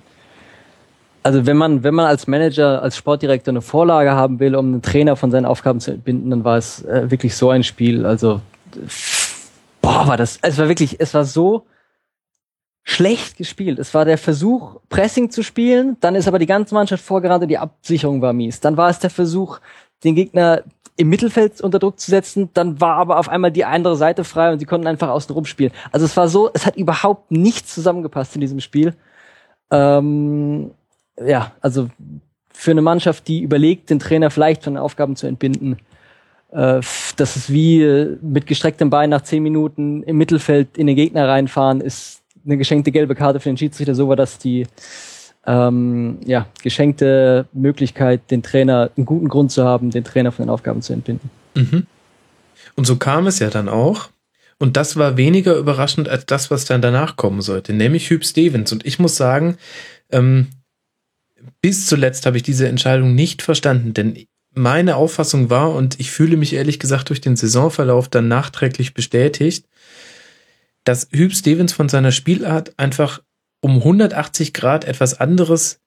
also 1.22 1.46
wenn 1.46 1.56
man, 1.56 1.84
wenn 1.84 1.94
man 1.94 2.06
als 2.06 2.26
Manager, 2.26 2.82
als 2.82 2.96
Sportdirektor 2.96 3.52
eine 3.52 3.62
Vorlage 3.62 4.10
haben 4.10 4.40
will, 4.40 4.56
um 4.56 4.66
einen 4.66 4.82
Trainer 4.82 5.14
von 5.14 5.30
seinen 5.30 5.44
Aufgaben 5.44 5.78
zu 5.78 5.92
entbinden, 5.92 6.30
dann 6.30 6.42
war 6.42 6.56
es 6.56 6.84
äh, 6.86 7.08
wirklich 7.08 7.36
so 7.36 7.50
ein 7.50 7.62
Spiel. 7.62 8.04
Also 8.04 8.40
boah, 9.82 10.06
war 10.06 10.16
das, 10.16 10.38
es 10.40 10.56
war 10.56 10.68
wirklich, 10.68 10.98
es 11.00 11.12
war 11.12 11.24
so 11.24 11.66
schlecht 12.84 13.36
gespielt. 13.36 13.78
Es 13.78 13.94
war 13.94 14.04
der 14.04 14.18
Versuch, 14.18 14.80
Pressing 14.88 15.30
zu 15.30 15.42
spielen, 15.42 15.96
dann 16.00 16.14
ist 16.14 16.26
aber 16.26 16.38
die 16.38 16.46
ganze 16.46 16.74
Mannschaft 16.74 17.04
vorgerannt 17.04 17.42
und 17.42 17.48
die 17.48 17.58
Absicherung 17.58 18.22
war 18.22 18.32
mies. 18.32 18.60
Dann 18.60 18.76
war 18.76 18.90
es 18.90 18.98
der 18.98 19.10
Versuch, 19.10 19.60
den 20.04 20.14
Gegner 20.14 20.64
im 20.96 21.08
Mittelfeld 21.08 21.60
unter 21.60 21.78
Druck 21.78 21.98
zu 21.98 22.10
setzen, 22.10 22.50
dann 22.54 22.80
war 22.80 22.96
aber 22.96 23.18
auf 23.18 23.28
einmal 23.28 23.50
die 23.50 23.64
andere 23.64 23.96
Seite 23.96 24.24
frei 24.24 24.52
und 24.52 24.58
sie 24.58 24.66
konnten 24.66 24.86
einfach 24.86 25.08
außen 25.08 25.34
rum 25.34 25.44
spielen. 25.44 25.72
Also 25.90 26.04
es 26.04 26.16
war 26.16 26.28
so, 26.28 26.50
es 26.52 26.66
hat 26.66 26.76
überhaupt 26.76 27.30
nichts 27.30 27.74
zusammengepasst 27.74 28.34
in 28.34 28.40
diesem 28.40 28.60
Spiel. 28.60 28.94
Ähm, 29.70 30.72
ja, 31.18 31.52
also 31.60 31.88
für 32.52 32.72
eine 32.72 32.82
Mannschaft, 32.82 33.26
die 33.26 33.40
überlegt, 33.40 33.90
den 33.90 34.00
Trainer 34.00 34.30
vielleicht 34.30 34.64
von 34.64 34.74
den 34.74 34.82
Aufgaben 34.82 35.16
zu 35.16 35.26
entbinden, 35.26 35.78
das 36.52 37.36
ist 37.36 37.50
wie 37.50 37.82
äh, 37.82 38.18
mit 38.20 38.46
gestrecktem 38.46 38.90
Bein 38.90 39.10
nach 39.10 39.22
zehn 39.22 39.42
Minuten 39.42 40.02
im 40.02 40.18
Mittelfeld 40.18 40.76
in 40.76 40.86
den 40.86 40.96
Gegner 40.96 41.26
reinfahren, 41.26 41.80
ist 41.80 42.22
eine 42.44 42.58
geschenkte 42.58 42.92
gelbe 42.92 43.14
Karte 43.14 43.40
für 43.40 43.48
den 43.48 43.56
Schiedsrichter. 43.56 43.94
So 43.94 44.08
war 44.08 44.16
das 44.16 44.38
die 44.38 44.66
ähm, 45.46 46.18
ja, 46.26 46.46
geschenkte 46.62 47.46
Möglichkeit, 47.52 48.30
den 48.30 48.42
Trainer, 48.42 48.90
einen 48.96 49.06
guten 49.06 49.28
Grund 49.28 49.50
zu 49.50 49.64
haben, 49.64 49.90
den 49.90 50.04
Trainer 50.04 50.30
von 50.30 50.44
den 50.44 50.50
Aufgaben 50.50 50.82
zu 50.82 50.92
entbinden. 50.92 51.30
Mhm. 51.54 51.86
Und 52.74 52.86
so 52.86 52.96
kam 52.96 53.26
es 53.26 53.38
ja 53.38 53.50
dann 53.50 53.68
auch. 53.68 54.10
Und 54.58 54.76
das 54.76 54.96
war 54.96 55.16
weniger 55.16 55.56
überraschend 55.56 56.08
als 56.08 56.26
das, 56.26 56.50
was 56.50 56.64
dann 56.64 56.82
danach 56.82 57.16
kommen 57.16 57.40
sollte, 57.40 57.72
nämlich 57.72 58.10
Hüb 58.10 58.24
Stevens. 58.24 58.72
Und 58.72 58.86
ich 58.86 58.98
muss 58.98 59.16
sagen, 59.16 59.56
ähm, 60.10 60.48
bis 61.60 61.86
zuletzt 61.86 62.26
habe 62.26 62.36
ich 62.36 62.42
diese 62.42 62.68
Entscheidung 62.68 63.14
nicht 63.14 63.42
verstanden, 63.42 63.94
denn 63.94 64.16
meine 64.54 64.96
Auffassung 64.96 65.50
war, 65.50 65.74
und 65.74 65.98
ich 66.00 66.10
fühle 66.10 66.36
mich 66.36 66.52
ehrlich 66.52 66.78
gesagt 66.78 67.08
durch 67.08 67.20
den 67.20 67.36
Saisonverlauf 67.36 68.08
dann 68.08 68.28
nachträglich 68.28 68.94
bestätigt, 68.94 69.66
dass 70.84 71.08
Hüb 71.10 71.32
Stevens 71.34 71.72
von 71.72 71.88
seiner 71.88 72.12
Spielart 72.12 72.78
einfach 72.78 73.22
um 73.60 73.76
180 73.76 74.52
Grad 74.52 74.84
etwas 74.84 75.20
anderes 75.20 75.80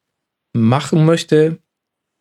machen 0.54 1.06
möchte, 1.06 1.60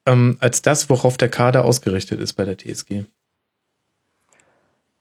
ähm, 0.06 0.36
als 0.40 0.60
das, 0.60 0.90
worauf 0.90 1.16
der 1.16 1.28
Kader 1.28 1.64
ausgerichtet 1.64 2.20
ist 2.20 2.34
bei 2.34 2.44
der 2.44 2.58
TSG. 2.58 3.04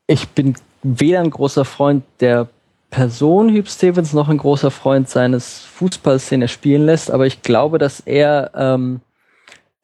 Ich 0.08 0.30
bin 0.30 0.56
weder 0.84 1.22
ein 1.22 1.30
großer 1.30 1.66
Freund 1.66 2.04
der 2.20 2.48
Person 2.90 3.52
Hüb 3.52 3.68
Stevens 3.68 4.14
noch 4.14 4.30
ein 4.30 4.38
großer 4.38 4.70
Freund 4.70 5.10
seines 5.10 5.62
Fußballs, 5.62 6.30
den 6.30 6.44
er 6.44 6.48
spielen 6.48 6.86
lässt, 6.86 7.10
aber 7.10 7.26
ich 7.26 7.42
glaube, 7.42 7.80
dass 7.80 8.02
er 8.02 8.52
ähm, 8.54 9.02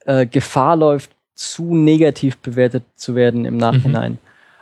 äh, 0.06 0.28
Gefahr 0.28 0.76
läuft, 0.76 1.10
zu 1.40 1.74
negativ 1.74 2.38
bewertet 2.38 2.84
zu 2.98 3.16
werden 3.16 3.46
im 3.46 3.56
Nachhinein. 3.56 4.14
Mhm. 4.14 4.18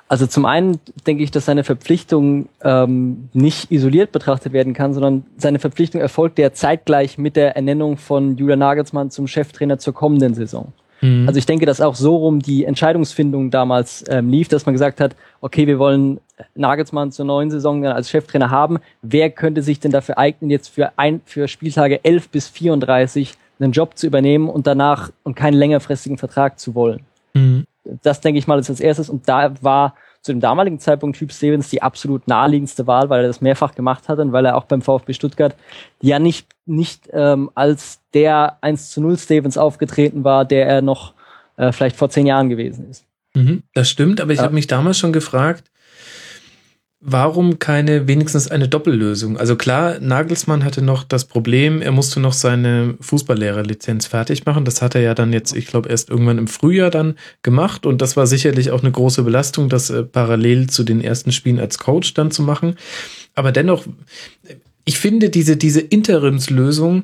Also 0.09 0.27
zum 0.27 0.45
einen 0.45 0.79
denke 1.07 1.23
ich, 1.23 1.31
dass 1.31 1.45
seine 1.45 1.63
Verpflichtung 1.63 2.47
ähm, 2.63 3.29
nicht 3.33 3.71
isoliert 3.71 4.11
betrachtet 4.11 4.53
werden 4.53 4.73
kann, 4.73 4.93
sondern 4.93 5.25
seine 5.37 5.57
Verpflichtung 5.57 5.99
erfolgt 5.99 6.37
ja 6.37 6.53
zeitgleich 6.53 7.17
mit 7.17 7.35
der 7.35 7.55
Ernennung 7.55 7.97
von 7.97 8.37
Julian 8.37 8.59
Nagelsmann 8.59 9.09
zum 9.09 9.27
Cheftrainer 9.27 9.79
zur 9.79 9.93
kommenden 9.93 10.35
Saison. 10.35 10.71
Mhm. 11.01 11.27
Also 11.27 11.39
ich 11.39 11.47
denke, 11.47 11.65
dass 11.65 11.81
auch 11.81 11.95
so 11.95 12.15
rum 12.15 12.39
die 12.39 12.63
Entscheidungsfindung 12.63 13.49
damals 13.49 14.05
ähm, 14.07 14.29
lief, 14.29 14.47
dass 14.47 14.67
man 14.67 14.73
gesagt 14.73 15.01
hat, 15.01 15.15
okay, 15.41 15.65
wir 15.65 15.79
wollen 15.79 16.19
Nagelsmann 16.53 17.11
zur 17.11 17.25
neuen 17.25 17.49
Saison 17.49 17.81
dann 17.81 17.93
als 17.93 18.11
Cheftrainer 18.11 18.51
haben. 18.51 18.77
Wer 19.01 19.31
könnte 19.31 19.63
sich 19.63 19.79
denn 19.79 19.91
dafür 19.91 20.19
eignen, 20.19 20.51
jetzt 20.51 20.69
für, 20.69 20.91
ein, 20.97 21.21
für 21.25 21.47
Spieltage 21.47 22.05
11 22.05 22.29
bis 22.29 22.47
34 22.47 23.33
einen 23.59 23.71
Job 23.71 23.97
zu 23.97 24.07
übernehmen 24.07 24.49
und 24.49 24.67
danach 24.67 25.11
und 25.23 25.35
keinen 25.35 25.53
längerfristigen 25.53 26.17
Vertrag 26.17 26.59
zu 26.59 26.75
wollen? 26.75 27.01
Mhm. 27.33 27.65
Das 28.03 28.21
denke 28.21 28.39
ich 28.39 28.47
mal 28.47 28.59
ist 28.59 28.69
als 28.69 28.79
erstes. 28.79 29.09
Und 29.09 29.27
da 29.29 29.53
war 29.61 29.95
zu 30.21 30.33
dem 30.33 30.41
damaligen 30.41 30.79
Zeitpunkt 30.79 31.17
Typ 31.17 31.31
Stevens 31.31 31.69
die 31.69 31.81
absolut 31.81 32.27
naheliegendste 32.27 32.85
Wahl, 32.85 33.09
weil 33.09 33.21
er 33.21 33.27
das 33.27 33.41
mehrfach 33.41 33.73
gemacht 33.75 34.09
hat 34.09 34.19
und 34.19 34.33
weil 34.33 34.45
er 34.45 34.57
auch 34.57 34.65
beim 34.65 34.81
VfB 34.81 35.13
Stuttgart 35.13 35.55
ja 36.01 36.19
nicht, 36.19 36.47
nicht 36.65 37.09
ähm, 37.13 37.49
als 37.55 38.01
der 38.13 38.57
1 38.61 38.91
zu 38.91 39.01
0 39.01 39.17
Stevens 39.17 39.57
aufgetreten 39.57 40.23
war, 40.23 40.43
der 40.43 40.67
er 40.67 40.81
noch 40.81 41.13
äh, 41.55 41.71
vielleicht 41.71 41.95
vor 41.95 42.09
zehn 42.09 42.25
Jahren 42.25 42.49
gewesen 42.49 42.89
ist. 42.89 43.05
Mhm, 43.35 43.63
das 43.73 43.89
stimmt, 43.89 44.19
aber 44.19 44.31
ich 44.31 44.39
ja. 44.39 44.43
habe 44.43 44.53
mich 44.53 44.67
damals 44.67 44.97
schon 44.97 45.13
gefragt, 45.13 45.63
warum 47.09 47.57
keine 47.57 48.05
wenigstens 48.09 48.49
eine 48.49 48.67
Doppellösung? 48.67 49.37
Also 49.37 49.55
klar, 49.55 49.97
Nagelsmann 50.01 50.65
hatte 50.65 50.81
noch 50.81 51.05
das 51.05 51.23
Problem, 51.23 51.81
er 51.81 51.93
musste 51.93 52.19
noch 52.19 52.33
seine 52.33 52.95
Fußballlehrerlizenz 52.99 54.07
fertig 54.07 54.45
machen. 54.45 54.65
Das 54.65 54.81
hat 54.81 54.93
er 54.93 54.99
ja 54.99 55.13
dann 55.15 55.31
jetzt, 55.31 55.55
ich 55.55 55.67
glaube, 55.67 55.87
erst 55.87 56.09
irgendwann 56.09 56.37
im 56.37 56.47
Frühjahr 56.47 56.91
dann 56.91 57.15
gemacht 57.43 57.85
und 57.85 58.01
das 58.01 58.17
war 58.17 58.27
sicherlich 58.27 58.71
auch 58.71 58.81
eine 58.81 58.91
große 58.91 59.23
Belastung, 59.23 59.69
das 59.69 59.89
äh, 59.89 60.03
parallel 60.03 60.69
zu 60.69 60.83
den 60.83 60.99
ersten 60.99 61.31
Spielen 61.31 61.59
als 61.59 61.77
Coach 61.77 62.13
dann 62.13 62.29
zu 62.29 62.43
machen. 62.43 62.75
Aber 63.35 63.53
dennoch, 63.53 63.85
ich 64.83 64.99
finde 64.99 65.29
diese, 65.29 65.55
diese 65.55 65.79
Interimslösung, 65.79 67.03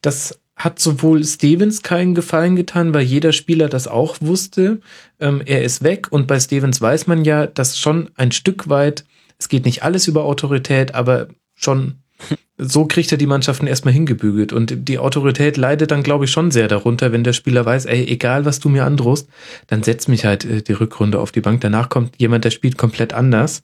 das 0.00 0.38
hat 0.54 0.78
sowohl 0.78 1.24
Stevens 1.24 1.82
keinen 1.82 2.14
Gefallen 2.14 2.54
getan, 2.54 2.94
weil 2.94 3.02
jeder 3.02 3.32
Spieler 3.32 3.68
das 3.68 3.88
auch 3.88 4.18
wusste. 4.20 4.80
Ähm, 5.18 5.42
er 5.44 5.64
ist 5.64 5.82
weg 5.82 6.12
und 6.12 6.28
bei 6.28 6.38
Stevens 6.38 6.80
weiß 6.80 7.08
man 7.08 7.24
ja, 7.24 7.48
dass 7.48 7.78
schon 7.78 8.10
ein 8.14 8.30
Stück 8.30 8.68
weit, 8.68 9.04
es 9.40 9.48
geht 9.48 9.64
nicht 9.64 9.82
alles 9.82 10.06
über 10.06 10.24
Autorität, 10.24 10.94
aber 10.94 11.28
schon 11.54 12.02
so 12.58 12.84
kriegt 12.84 13.10
er 13.10 13.18
die 13.18 13.26
Mannschaften 13.26 13.66
erstmal 13.66 13.94
hingebügelt. 13.94 14.52
Und 14.52 14.88
die 14.88 14.98
Autorität 14.98 15.56
leidet 15.56 15.90
dann, 15.90 16.02
glaube 16.02 16.26
ich, 16.26 16.30
schon 16.30 16.50
sehr 16.50 16.68
darunter, 16.68 17.10
wenn 17.10 17.24
der 17.24 17.32
Spieler 17.32 17.64
weiß, 17.64 17.86
ey, 17.86 18.04
egal 18.04 18.44
was 18.44 18.60
du 18.60 18.68
mir 18.68 18.84
androhst, 18.84 19.28
dann 19.66 19.82
setz 19.82 20.06
mich 20.08 20.26
halt 20.26 20.44
äh, 20.44 20.62
die 20.62 20.74
Rückrunde 20.74 21.18
auf 21.18 21.32
die 21.32 21.40
Bank. 21.40 21.62
Danach 21.62 21.88
kommt 21.88 22.14
jemand, 22.18 22.44
der 22.44 22.50
spielt 22.50 22.76
komplett 22.76 23.14
anders. 23.14 23.62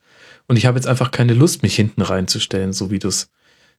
Und 0.49 0.57
ich 0.57 0.65
habe 0.65 0.79
jetzt 0.79 0.87
einfach 0.87 1.11
keine 1.11 1.35
Lust, 1.35 1.63
mich 1.63 1.77
hinten 1.77 2.01
reinzustellen, 2.01 2.73
so 2.73 2.91
wie 2.91 2.99
du 2.99 3.09
es 3.09 3.31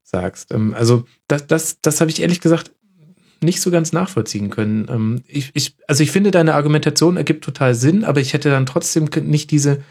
sagst. 0.04 0.52
Ähm, 0.52 0.76
also 0.76 1.06
das, 1.28 1.48
das, 1.48 1.82
das 1.82 2.00
habe 2.00 2.12
ich 2.12 2.22
ehrlich 2.22 2.42
gesagt 2.42 2.72
nicht 3.42 3.62
so 3.62 3.72
ganz 3.72 3.92
nachvollziehen 3.92 4.52
können. 4.52 4.88
Ähm, 4.90 5.24
ich, 5.28 5.50
ich, 5.54 5.76
also 5.88 6.04
ich 6.04 6.12
finde, 6.12 6.30
deine 6.30 6.54
Argumentation 6.54 7.18
ergibt 7.18 7.44
total 7.44 7.74
Sinn, 7.74 8.04
aber 8.04 8.20
ich 8.20 8.34
hätte 8.34 8.52
dann 8.52 8.68
trotzdem 8.68 9.10
nicht 9.24 9.50
diese 9.50 9.82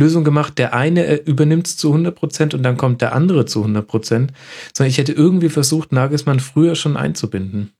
Lösung 0.00 0.24
gemacht, 0.24 0.58
der 0.58 0.74
eine 0.74 1.06
äh, 1.06 1.22
übernimmt 1.24 1.66
es 1.66 1.76
zu 1.76 1.88
100 1.88 2.14
Prozent 2.14 2.54
und 2.54 2.62
dann 2.62 2.76
kommt 2.76 3.00
der 3.00 3.14
andere 3.14 3.46
zu 3.46 3.60
100 3.60 3.86
Prozent, 3.86 4.32
sondern 4.74 4.90
ich 4.90 4.98
hätte 4.98 5.12
irgendwie 5.12 5.48
versucht, 5.48 5.92
Nagelsmann 5.92 6.40
früher 6.40 6.74
schon 6.74 6.96
einzubinden. 6.96 7.72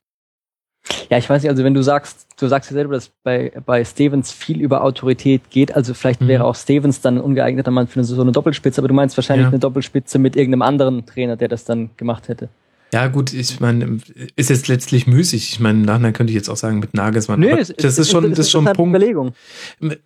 Ja, 1.09 1.17
ich 1.17 1.29
weiß 1.29 1.43
nicht, 1.43 1.49
also 1.49 1.63
wenn 1.63 1.73
du 1.73 1.83
sagst, 1.83 2.25
du 2.39 2.47
sagst 2.47 2.71
ja 2.71 2.73
selber, 2.73 2.95
dass 2.95 3.11
bei, 3.23 3.51
bei 3.65 3.85
Stevens 3.85 4.31
viel 4.31 4.61
über 4.61 4.83
Autorität 4.83 5.49
geht, 5.49 5.75
also 5.75 5.93
vielleicht 5.93 6.21
mhm. 6.21 6.27
wäre 6.27 6.45
auch 6.45 6.55
Stevens 6.55 7.01
dann 7.01 7.17
ein 7.17 7.21
ungeeigneter 7.21 7.71
Mann 7.71 7.87
für 7.87 8.03
so 8.03 8.19
eine 8.21 8.31
Doppelspitze, 8.31 8.81
aber 8.81 8.87
du 8.87 8.93
meinst 8.93 9.15
wahrscheinlich 9.17 9.45
ja. 9.45 9.49
eine 9.49 9.59
Doppelspitze 9.59 10.17
mit 10.19 10.35
irgendeinem 10.35 10.63
anderen 10.63 11.05
Trainer, 11.05 11.35
der 11.35 11.49
das 11.49 11.65
dann 11.65 11.91
gemacht 11.97 12.29
hätte. 12.29 12.49
Ja, 12.93 13.07
gut, 13.07 13.33
ich 13.33 13.59
meine, 13.61 13.99
ist 14.35 14.49
jetzt 14.49 14.67
letztlich 14.67 15.07
müßig. 15.07 15.53
Ich 15.53 15.59
meine, 15.61 15.79
nachher 15.79 16.11
könnte 16.11 16.31
ich 16.31 16.35
jetzt 16.35 16.49
auch 16.49 16.57
sagen 16.57 16.79
mit 16.79 16.93
Nagelsmann. 16.93 17.39
Nö, 17.39 17.55
das 17.55 17.69
ist, 17.69 17.97
ist 17.97 18.11
schon, 18.11 18.29
das 18.29 18.39
ist 18.39 18.51
schon 18.51 18.67
ein 18.67 18.75
Punkt. 18.75 18.93
Überlegung. 18.93 19.33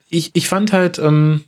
Ich, 0.09 0.31
ich 0.33 0.47
fand 0.47 0.71
halt, 0.71 0.99
ähm, 0.99 1.41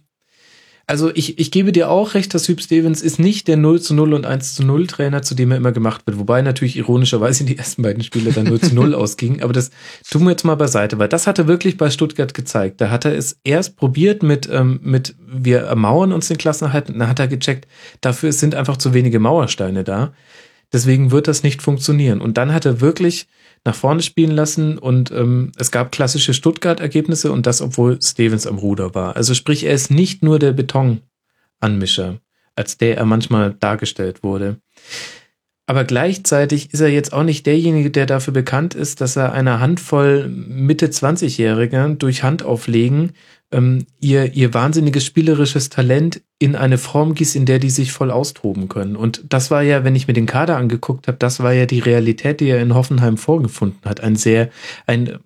also 0.89 1.11
ich, 1.13 1.37
ich 1.37 1.51
gebe 1.51 1.73
dir 1.73 1.89
auch 1.89 2.13
recht, 2.13 2.33
dass 2.33 2.47
Hüb 2.47 2.61
Stevens 2.61 3.01
ist 3.01 3.19
nicht 3.19 3.49
der 3.49 3.57
0 3.57 3.81
zu 3.81 3.93
0 3.93 4.13
und 4.13 4.25
1 4.25 4.55
zu 4.55 4.63
0 4.63 4.87
Trainer, 4.87 5.21
zu 5.21 5.35
dem 5.35 5.51
er 5.51 5.57
immer 5.57 5.73
gemacht 5.73 6.07
wird. 6.07 6.17
Wobei 6.17 6.41
natürlich 6.41 6.77
ironischerweise 6.77 7.41
in 7.41 7.47
die 7.47 7.57
ersten 7.57 7.81
beiden 7.81 8.03
Spiele 8.03 8.31
dann 8.31 8.45
0 8.45 8.61
zu 8.61 8.73
0 8.73 8.95
ausging. 8.95 9.41
Aber 9.43 9.51
das 9.51 9.71
tun 10.09 10.23
wir 10.23 10.31
jetzt 10.31 10.45
mal 10.45 10.55
beiseite, 10.55 10.97
weil 10.97 11.09
das 11.09 11.27
hat 11.27 11.39
er 11.39 11.47
wirklich 11.47 11.75
bei 11.75 11.89
Stuttgart 11.89 12.33
gezeigt. 12.33 12.79
Da 12.79 12.89
hat 12.89 13.03
er 13.03 13.17
es 13.17 13.37
erst 13.43 13.75
probiert 13.75 14.23
mit, 14.23 14.47
ähm, 14.49 14.79
mit 14.81 15.13
wir 15.27 15.59
ermauern 15.59 16.13
uns 16.13 16.29
den 16.29 16.37
Klassenerhalt 16.37 16.89
und 16.89 16.99
dann 16.99 17.09
hat 17.09 17.19
er 17.19 17.27
gecheckt, 17.27 17.67
dafür 17.99 18.31
sind 18.31 18.55
einfach 18.55 18.77
zu 18.77 18.93
wenige 18.93 19.19
Mauersteine 19.19 19.83
da. 19.83 20.13
Deswegen 20.71 21.11
wird 21.11 21.27
das 21.27 21.43
nicht 21.43 21.61
funktionieren. 21.61 22.21
Und 22.21 22.37
dann 22.37 22.53
hat 22.53 22.65
er 22.65 22.79
wirklich 22.79 23.27
nach 23.67 23.75
vorne 23.75 24.01
spielen 24.01 24.31
lassen 24.31 24.77
und 24.77 25.11
ähm, 25.11 25.51
es 25.57 25.71
gab 25.71 25.91
klassische 25.91 26.33
Stuttgart-Ergebnisse 26.33 27.33
und 27.33 27.45
das, 27.45 27.61
obwohl 27.61 28.01
Stevens 28.01 28.47
am 28.47 28.57
Ruder 28.57 28.95
war. 28.95 29.17
Also 29.17 29.33
sprich, 29.33 29.65
er 29.65 29.73
ist 29.73 29.91
nicht 29.91 30.23
nur 30.23 30.39
der 30.39 30.53
Betonanmischer, 30.53 32.19
als 32.55 32.77
der 32.77 32.95
er 32.95 33.05
manchmal 33.05 33.53
dargestellt 33.59 34.23
wurde. 34.23 34.61
Aber 35.65 35.83
gleichzeitig 35.83 36.73
ist 36.73 36.79
er 36.79 36.87
jetzt 36.87 37.11
auch 37.11 37.23
nicht 37.23 37.45
derjenige, 37.45 37.91
der 37.91 38.05
dafür 38.05 38.33
bekannt 38.33 38.73
ist, 38.73 39.01
dass 39.01 39.17
er 39.17 39.33
einer 39.33 39.59
Handvoll 39.59 40.29
Mitte 40.29 40.87
20-Jähriger 40.87 41.95
durch 41.95 42.23
Handauflegen 42.23 43.11
ähm, 43.51 43.85
ihr, 43.99 44.33
ihr 44.33 44.53
wahnsinniges 44.53 45.05
spielerisches 45.05 45.69
Talent 45.69 46.21
in 46.39 46.55
eine 46.55 46.77
Form 46.77 47.13
gießt, 47.13 47.35
in 47.35 47.45
der 47.45 47.59
die 47.59 47.69
sich 47.69 47.91
voll 47.91 48.11
austoben 48.11 48.67
können. 48.67 48.95
Und 48.95 49.23
das 49.29 49.51
war 49.51 49.61
ja, 49.61 49.83
wenn 49.83 49.95
ich 49.95 50.07
mir 50.07 50.13
den 50.13 50.25
Kader 50.25 50.57
angeguckt 50.57 51.07
habe, 51.07 51.17
das 51.17 51.39
war 51.39 51.53
ja 51.53 51.65
die 51.65 51.79
Realität, 51.79 52.39
die 52.41 52.49
er 52.49 52.61
in 52.61 52.75
Hoffenheim 52.75 53.17
vorgefunden 53.17 53.79
hat. 53.85 54.01
Ein 54.01 54.15
sehr, 54.15 54.49
ein, 54.85 55.19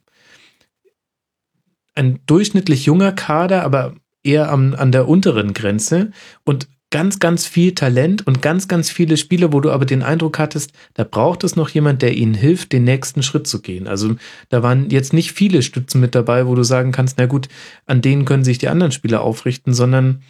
ein 1.95 2.19
durchschnittlich 2.27 2.85
junger 2.85 3.11
Kader, 3.11 3.63
aber 3.63 3.95
eher 4.23 4.51
am, 4.51 4.75
an 4.75 4.91
der 4.91 5.07
unteren 5.07 5.53
Grenze 5.53 6.11
und 6.43 6.67
ganz, 6.91 7.19
ganz 7.19 7.47
viel 7.47 7.73
Talent 7.73 8.27
und 8.27 8.41
ganz, 8.41 8.67
ganz 8.67 8.89
viele 8.89 9.17
Spiele, 9.17 9.51
wo 9.51 9.59
du 9.61 9.71
aber 9.71 9.85
den 9.85 10.03
Eindruck 10.03 10.37
hattest, 10.37 10.73
da 10.93 11.03
braucht 11.03 11.43
es 11.43 11.55
noch 11.55 11.69
jemand, 11.69 12.01
der 12.01 12.13
ihnen 12.15 12.33
hilft, 12.33 12.73
den 12.73 12.83
nächsten 12.83 13.23
Schritt 13.23 13.47
zu 13.47 13.61
gehen. 13.61 13.87
Also 13.87 14.15
da 14.49 14.61
waren 14.61 14.89
jetzt 14.89 15.13
nicht 15.13 15.31
viele 15.31 15.63
Stützen 15.63 16.01
mit 16.01 16.13
dabei, 16.13 16.45
wo 16.45 16.53
du 16.53 16.63
sagen 16.63 16.91
kannst, 16.91 17.17
na 17.17 17.25
gut, 17.25 17.47
an 17.85 18.01
denen 18.01 18.25
können 18.25 18.43
sich 18.43 18.59
die 18.59 18.67
anderen 18.67 18.91
Spieler 18.91 19.21
aufrichten, 19.21 19.73
sondern 19.73 20.21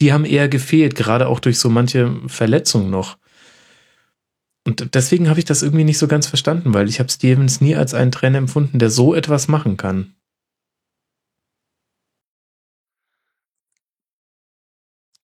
die 0.00 0.12
haben 0.12 0.24
eher 0.24 0.48
gefehlt, 0.48 0.96
gerade 0.96 1.28
auch 1.28 1.38
durch 1.38 1.58
so 1.58 1.68
manche 1.68 2.12
Verletzungen 2.26 2.90
noch. 2.90 3.18
Und 4.64 4.94
deswegen 4.94 5.28
habe 5.28 5.40
ich 5.40 5.44
das 5.44 5.62
irgendwie 5.62 5.84
nicht 5.84 5.98
so 5.98 6.08
ganz 6.08 6.26
verstanden, 6.26 6.72
weil 6.72 6.88
ich 6.88 7.00
habe 7.00 7.10
Stevens 7.10 7.60
nie 7.60 7.76
als 7.76 7.94
einen 7.94 8.12
Trainer 8.12 8.38
empfunden, 8.38 8.78
der 8.78 8.90
so 8.90 9.14
etwas 9.14 9.48
machen 9.48 9.76
kann. 9.76 10.14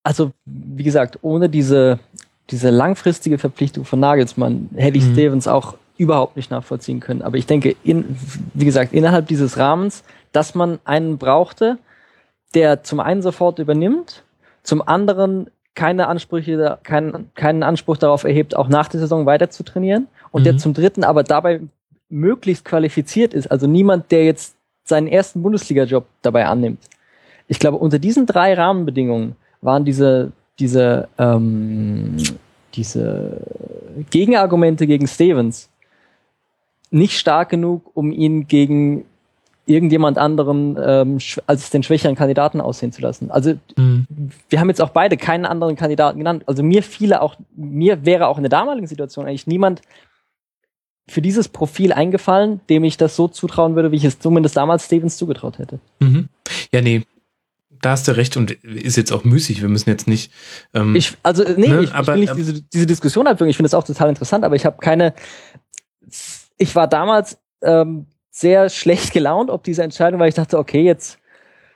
Also 0.09 0.32
wie 0.47 0.85
gesagt, 0.85 1.18
ohne 1.20 1.51
diese, 1.51 1.98
diese 2.48 2.70
langfristige 2.70 3.36
Verpflichtung 3.36 3.85
von 3.85 4.01
Nagelsmann 4.01 4.70
hätte 4.74 4.97
ich 4.97 5.05
mhm. 5.05 5.12
Stevens 5.12 5.47
auch 5.47 5.74
überhaupt 5.98 6.35
nicht 6.35 6.51
nachvollziehen 6.51 7.01
können. 7.01 7.20
Aber 7.20 7.36
ich 7.36 7.44
denke, 7.44 7.76
in, 7.85 8.16
wie 8.55 8.64
gesagt, 8.64 8.94
innerhalb 8.94 9.26
dieses 9.28 9.59
Rahmens, 9.59 10.05
dass 10.32 10.55
man 10.55 10.78
einen 10.86 11.18
brauchte, 11.18 11.76
der 12.55 12.82
zum 12.85 13.01
einen 13.01 13.20
sofort 13.20 13.59
übernimmt, 13.59 14.22
zum 14.62 14.80
anderen 14.80 15.51
keine 15.74 16.06
Ansprüche, 16.06 16.78
keinen, 16.85 17.30
keinen 17.35 17.62
Anspruch 17.62 17.98
darauf 17.98 18.24
erhebt, 18.24 18.56
auch 18.56 18.68
nach 18.68 18.89
der 18.89 19.01
Saison 19.01 19.26
weiter 19.26 19.51
zu 19.51 19.62
trainieren 19.62 20.06
und 20.30 20.40
mhm. 20.40 20.44
der 20.44 20.56
zum 20.56 20.72
dritten 20.72 21.05
aber 21.05 21.22
dabei 21.22 21.60
möglichst 22.09 22.64
qualifiziert 22.64 23.35
ist. 23.35 23.51
Also 23.51 23.66
niemand, 23.66 24.10
der 24.10 24.24
jetzt 24.24 24.56
seinen 24.85 25.06
ersten 25.06 25.43
Bundesliga-Job 25.43 26.06
dabei 26.22 26.47
annimmt. 26.47 26.80
Ich 27.47 27.59
glaube, 27.59 27.76
unter 27.76 27.98
diesen 27.98 28.24
drei 28.24 28.55
Rahmenbedingungen 28.55 29.36
waren 29.60 29.85
diese, 29.85 30.32
diese, 30.59 31.09
ähm, 31.18 32.16
diese 32.74 33.40
Gegenargumente 34.10 34.86
gegen 34.86 35.06
Stevens 35.06 35.68
nicht 36.90 37.18
stark 37.18 37.51
genug, 37.51 37.90
um 37.94 38.12
ihn 38.12 38.47
gegen 38.47 39.05
irgendjemand 39.66 40.16
anderen 40.16 40.78
ähm, 40.82 41.18
als 41.47 41.70
den 41.70 41.82
schwächeren 41.82 42.16
Kandidaten 42.16 42.60
aussehen 42.60 42.90
zu 42.90 43.02
lassen. 43.02 43.30
Also 43.30 43.55
mhm. 43.76 44.06
wir 44.48 44.60
haben 44.60 44.68
jetzt 44.68 44.80
auch 44.80 44.90
beide 44.90 45.18
keinen 45.18 45.44
anderen 45.44 45.76
Kandidaten 45.76 46.18
genannt. 46.18 46.44
Also 46.47 46.62
mir 46.62 46.82
fiele 46.82 47.20
auch, 47.20 47.36
mir 47.55 48.06
wäre 48.06 48.28
auch 48.28 48.39
in 48.39 48.44
der 48.44 48.51
damaligen 48.51 48.86
Situation 48.86 49.26
eigentlich 49.26 49.47
niemand 49.47 49.82
für 51.06 51.22
dieses 51.22 51.48
Profil 51.48 51.93
eingefallen, 51.93 52.60
dem 52.68 52.85
ich 52.85 52.97
das 52.97 53.16
so 53.16 53.28
zutrauen 53.28 53.76
würde, 53.76 53.93
wie 53.93 53.97
ich 53.97 54.05
es 54.05 54.18
zumindest 54.18 54.56
damals 54.56 54.86
Stevens 54.86 55.16
zugetraut 55.16 55.59
hätte. 55.59 55.78
Mhm. 56.01 56.28
Ja, 56.72 56.80
nee, 56.80 57.02
da 57.80 57.90
hast 57.90 58.09
du 58.09 58.16
recht 58.16 58.36
und 58.36 58.50
ist 58.64 58.96
jetzt 58.96 59.12
auch 59.12 59.24
müßig. 59.24 59.62
Wir 59.62 59.68
müssen 59.68 59.90
jetzt 59.90 60.09
nicht. 60.09 60.32
Ähm, 60.74 60.96
ich, 60.96 61.16
also, 61.22 61.44
nee, 61.56 61.68
ne, 61.68 61.82
ich, 61.82 61.92
aber, 61.92 62.16
ich 62.16 62.28
will 62.28 62.34
nicht 62.34 62.36
diese, 62.36 62.62
diese 62.62 62.86
Diskussion 62.86 63.26
anführen. 63.26 63.50
Ich 63.50 63.56
finde 63.56 63.68
es 63.68 63.74
auch 63.74 63.84
total 63.84 64.09
interessant, 64.09 64.44
aber 64.44 64.56
ich 64.56 64.66
habe 64.66 64.78
keine. 64.78 65.14
Ich 66.56 66.74
war 66.74 66.88
damals 66.88 67.38
ähm, 67.62 68.06
sehr 68.30 68.68
schlecht 68.68 69.12
gelaunt 69.12 69.50
ob 69.50 69.64
diese 69.64 69.82
Entscheidung, 69.82 70.20
weil 70.20 70.28
ich 70.28 70.34
dachte, 70.34 70.59
okay, 70.59 70.82
jetzt 70.82 71.18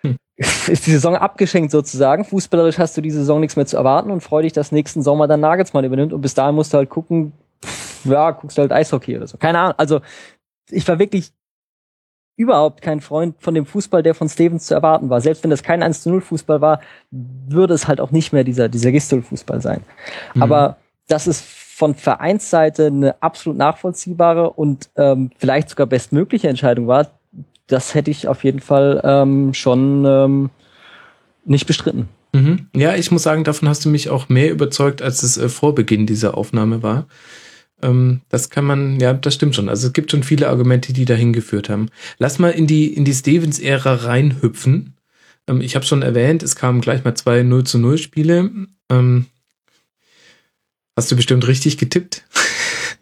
hm. 0.03 0.16
ist 0.37 0.87
die 0.87 0.93
Saison 0.93 1.16
abgeschenkt 1.16 1.70
sozusagen. 1.70 2.24
Fußballerisch 2.24 2.79
hast 2.79 2.97
du 2.97 3.01
diese 3.01 3.19
Saison 3.19 3.41
nichts 3.41 3.57
mehr 3.57 3.66
zu 3.66 3.77
erwarten 3.77 4.11
und 4.11 4.23
freu 4.23 4.43
dich, 4.43 4.53
dass 4.53 4.73
nächsten 4.73 5.03
Sommer 5.03 5.29
dann 5.29 5.41
Nagelsmann 5.41 5.85
übernimmt 5.85 6.12
und 6.12 6.20
bis 6.20 6.35
dahin 6.35 6.55
musst 6.55 6.73
du 6.73 6.79
halt 6.79 6.91
gucken, 6.91 7.33
ja, 8.05 8.31
guckst 8.33 8.59
du 8.59 8.62
halt 8.62 8.73
Eishockey 8.73 9.16
oder 9.16 9.27
so. 9.27 9.37
Keine 9.39 9.59
Ahnung. 9.59 9.74
Also 9.77 10.01
ich 10.70 10.87
war 10.89 10.99
wirklich 10.99 11.33
überhaupt 12.43 12.82
kein 12.82 13.01
Freund 13.01 13.35
von 13.39 13.55
dem 13.55 13.66
Fußball, 13.66 14.02
der 14.02 14.14
von 14.14 14.28
Stevens 14.28 14.66
zu 14.66 14.74
erwarten 14.74 15.10
war. 15.10 15.20
Selbst 15.20 15.43
wenn 15.43 15.51
das 15.51 15.62
kein 15.62 15.82
1 15.82 16.02
zu 16.02 16.10
0 16.10 16.20
Fußball 16.20 16.60
war, 16.60 16.81
würde 17.10 17.74
es 17.74 17.89
halt 17.89 18.01
auch 18.01 18.10
nicht 18.10 18.32
mehr 18.32 18.44
dieser, 18.44 18.69
dieser 18.69 18.93
Gistol-Fußball 18.93 19.60
sein. 19.60 19.81
Mhm. 20.35 20.43
Aber 20.43 20.77
das 21.09 21.27
ist 21.27 21.44
von 21.44 21.94
Vereinsseite 21.94 22.86
eine 22.86 23.23
absolut 23.23 23.59
nachvollziehbare 23.59 24.51
und 24.51 24.90
ähm, 24.97 25.31
vielleicht 25.39 25.70
sogar 25.70 25.86
bestmögliche 25.86 26.48
Entscheidung 26.48 26.86
war, 26.86 27.10
das 27.66 27.94
hätte 27.94 28.10
ich 28.10 28.28
auf 28.28 28.44
jeden 28.44 28.60
Fall 28.60 29.01
ähm, 29.02 29.55
schon 29.55 30.05
ähm, 30.05 30.51
nicht 31.44 31.66
bestritten. 31.66 32.09
Mhm. 32.32 32.69
Ja, 32.74 32.94
ich 32.94 33.10
muss 33.10 33.23
sagen, 33.23 33.44
davon 33.44 33.69
hast 33.69 33.85
du 33.85 33.89
mich 33.89 34.10
auch 34.10 34.28
mehr 34.28 34.51
überzeugt, 34.51 35.02
als 35.02 35.23
es 35.23 35.36
äh, 35.36 35.48
vor 35.48 35.74
Beginn 35.74 36.06
dieser 36.06 36.36
Aufnahme 36.36 36.82
war. 36.82 37.06
Ähm, 37.83 38.21
das 38.29 38.51
kann 38.51 38.65
man, 38.65 39.01
ja, 39.01 39.13
das 39.13 39.35
stimmt 39.35 39.55
schon. 39.55 39.69
Also 39.69 39.89
es 39.89 39.93
gibt 39.93 40.11
schon 40.11 40.23
viele 40.23 40.49
Argumente, 40.49 40.93
die 40.93 41.05
dahin 41.05 41.33
geführt 41.33 41.69
haben. 41.69 41.89
Lass 42.19 42.39
mal 42.39 42.51
in 42.51 42.67
die, 42.67 42.93
in 42.93 43.05
die 43.05 43.15
Stevens-Ära 43.15 43.95
reinhüpfen. 43.95 44.95
Ähm, 45.49 45.61
ich 45.61 45.75
habe 45.75 45.85
schon 45.85 46.03
erwähnt, 46.03 46.43
es 46.43 46.57
kamen 46.57 46.81
gleich 46.81 47.05
mal 47.05 47.15
zwei 47.15 47.43
0 47.43 47.65
zu 47.65 47.79
0 47.79 47.99
Spiele. 47.99 48.51
Ähm, 48.91 49.27
hast 50.97 51.11
du 51.11 51.17
bestimmt 51.17 51.47
richtig 51.47 51.79
getippt. 51.79 52.25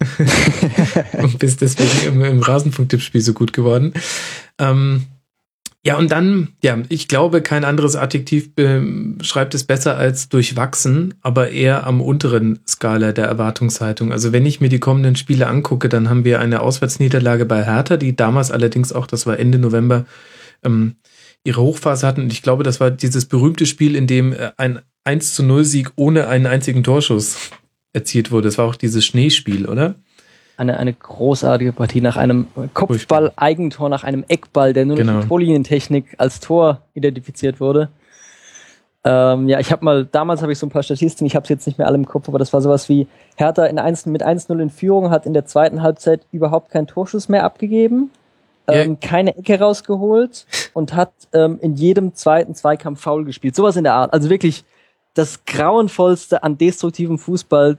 Und 1.13 1.39
bist 1.39 1.61
deswegen 1.61 2.07
im, 2.07 2.25
im 2.25 2.41
Rasenfunk-Tippspiel 2.41 3.21
so 3.21 3.35
gut 3.35 3.53
geworden. 3.53 3.93
Ähm, 4.59 5.07
Ja, 5.83 5.97
und 5.97 6.11
dann, 6.11 6.49
ja, 6.63 6.79
ich 6.91 7.09
glaube, 7.09 7.41
kein 7.41 7.65
anderes 7.65 7.97
Adjektiv 7.97 8.51
beschreibt 8.55 9.55
es 9.55 9.65
besser 9.65 9.97
als 9.97 10.29
durchwachsen, 10.29 11.15
aber 11.23 11.51
eher 11.51 11.87
am 11.87 12.03
unteren 12.03 12.59
Skala 12.69 13.13
der 13.13 13.25
Erwartungshaltung. 13.25 14.13
Also 14.13 14.31
wenn 14.33 14.45
ich 14.45 14.61
mir 14.61 14.69
die 14.69 14.79
kommenden 14.79 15.17
Spiele 15.17 15.47
angucke, 15.47 15.89
dann 15.89 16.11
haben 16.11 16.27
wir 16.27 16.39
eine 16.39 16.61
Auswärtsniederlage 16.61 17.47
bei 17.47 17.65
Hertha, 17.65 17.97
die 17.97 18.15
damals 18.15 18.51
allerdings 18.51 18.93
auch, 18.93 19.07
das 19.07 19.27
war 19.27 19.39
Ende 19.39 19.59
November, 19.59 20.05
ähm, 20.63 20.97
ihre 21.45 21.63
Hochphase 21.63 22.07
hatten. 22.07 22.23
Und 22.23 22.33
ich 22.33 22.43
glaube, 22.43 22.63
das 22.63 22.79
war 22.81 22.91
dieses 22.91 23.25
berühmte 23.25 23.65
Spiel, 23.65 23.97
in 23.97 24.07
dem 24.07 24.35
äh, 24.35 24.51
ein 24.59 24.81
1 25.05 25.35
zu 25.35 25.43
0 25.43 25.65
Sieg 25.65 25.93
ohne 25.97 26.29
einen 26.29 26.47
einzigen 26.47 26.83
Torschuss 26.83 27.51
erzielt 27.95 28.31
wurde. 28.31 28.49
Das 28.49 28.59
war 28.59 28.67
auch 28.67 28.77
dieses 28.77 29.07
Schneespiel, 29.07 29.67
oder? 29.67 29.95
Eine, 30.61 30.77
eine 30.77 30.93
großartige 30.93 31.73
Partie 31.73 32.03
nach 32.03 32.17
einem 32.17 32.47
Kopfball-Eigentor, 32.75 33.89
nach 33.89 34.05
einem 34.05 34.25
Eckball, 34.29 34.73
der 34.75 34.85
nur 34.85 34.97
genau. 34.97 35.13
durch 35.15 35.25
die 35.25 35.29
Torlinientechnik 35.29 36.15
als 36.19 36.39
Tor 36.41 36.83
identifiziert 36.95 37.61
wurde. 37.61 37.89
Ähm, 39.03 39.49
ja, 39.49 39.59
ich 39.59 39.73
habe 39.73 39.83
mal, 39.83 40.05
damals 40.05 40.43
habe 40.43 40.53
ich 40.53 40.59
so 40.59 40.67
ein 40.67 40.71
paar 40.71 40.83
Statistiken, 40.83 41.25
ich 41.25 41.35
habe 41.35 41.45
es 41.45 41.49
jetzt 41.49 41.67
nicht 41.67 41.79
mehr 41.79 41.87
alle 41.87 41.97
im 41.97 42.05
Kopf, 42.05 42.29
aber 42.29 42.39
das 42.39 42.53
war 42.53 42.61
sowas 42.61 42.91
wie, 42.91 43.07
Hertha 43.37 43.65
in 43.65 43.79
1, 43.79 44.05
mit 44.07 44.23
1-0 44.23 44.61
in 44.61 44.69
Führung 44.69 45.09
hat 45.09 45.25
in 45.25 45.33
der 45.33 45.47
zweiten 45.47 45.81
Halbzeit 45.81 46.27
überhaupt 46.31 46.71
keinen 46.71 46.87
Torschuss 46.87 47.31
mehr 47.31 47.45
abgegeben, 47.45 48.11
ähm, 48.69 48.99
ja. 49.01 49.09
keine 49.09 49.37
Ecke 49.39 49.59
rausgeholt 49.59 50.47
und 50.75 50.95
hat 50.95 51.13
ähm, 51.33 51.59
in 51.63 51.75
jedem 51.77 52.15
zweiten 52.15 52.55
Zweikampf 52.55 53.01
faul 53.01 53.25
gespielt. 53.25 53.57
Sowas 53.57 53.77
in 53.77 53.85
der 53.85 53.95
Art. 53.95 54.13
Also 54.13 54.29
wirklich 54.29 54.65
das 55.15 55.47
grauenvollste 55.47 56.43
an 56.43 56.59
destruktivem 56.59 57.19
Fußball, 57.19 57.79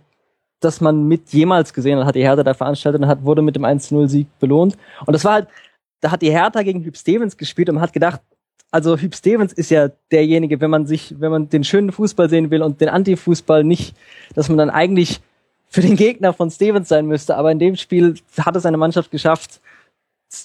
das 0.61 0.79
man 0.79 1.07
mit 1.07 1.33
jemals 1.33 1.73
gesehen 1.73 1.99
hat, 1.99 2.05
hat 2.05 2.15
die 2.15 2.23
Hertha 2.23 2.43
da 2.43 2.53
veranstaltet 2.53 3.01
und 3.01 3.07
hat, 3.07 3.25
wurde 3.25 3.41
mit 3.41 3.55
dem 3.55 3.65
1-0-Sieg 3.65 4.27
belohnt. 4.39 4.77
Und 5.05 5.13
das 5.13 5.25
war 5.25 5.33
halt, 5.33 5.47
da 5.99 6.11
hat 6.11 6.21
die 6.21 6.31
Hertha 6.31 6.61
gegen 6.63 6.83
Hüb 6.83 6.95
Stevens 6.95 7.35
gespielt 7.35 7.69
und 7.69 7.75
man 7.75 7.83
hat 7.83 7.93
gedacht, 7.93 8.21
also 8.71 8.97
Hüb 8.97 9.13
Stevens 9.13 9.51
ist 9.51 9.69
ja 9.69 9.89
derjenige, 10.11 10.61
wenn 10.61 10.69
man 10.69 10.85
sich, 10.85 11.15
wenn 11.19 11.31
man 11.31 11.49
den 11.49 11.63
schönen 11.63 11.91
Fußball 11.91 12.29
sehen 12.29 12.51
will 12.51 12.63
und 12.63 12.79
den 12.79 12.87
Anti-Fußball 12.87 13.65
nicht, 13.65 13.95
dass 14.33 14.47
man 14.47 14.57
dann 14.57 14.69
eigentlich 14.69 15.19
für 15.67 15.81
den 15.81 15.97
Gegner 15.97 16.31
von 16.31 16.49
Stevens 16.49 16.87
sein 16.87 17.05
müsste. 17.05 17.35
Aber 17.35 17.51
in 17.51 17.59
dem 17.59 17.75
Spiel 17.75 18.15
hat 18.37 18.55
es 18.55 18.65
eine 18.65 18.77
Mannschaft 18.77 19.11
geschafft, 19.11 19.59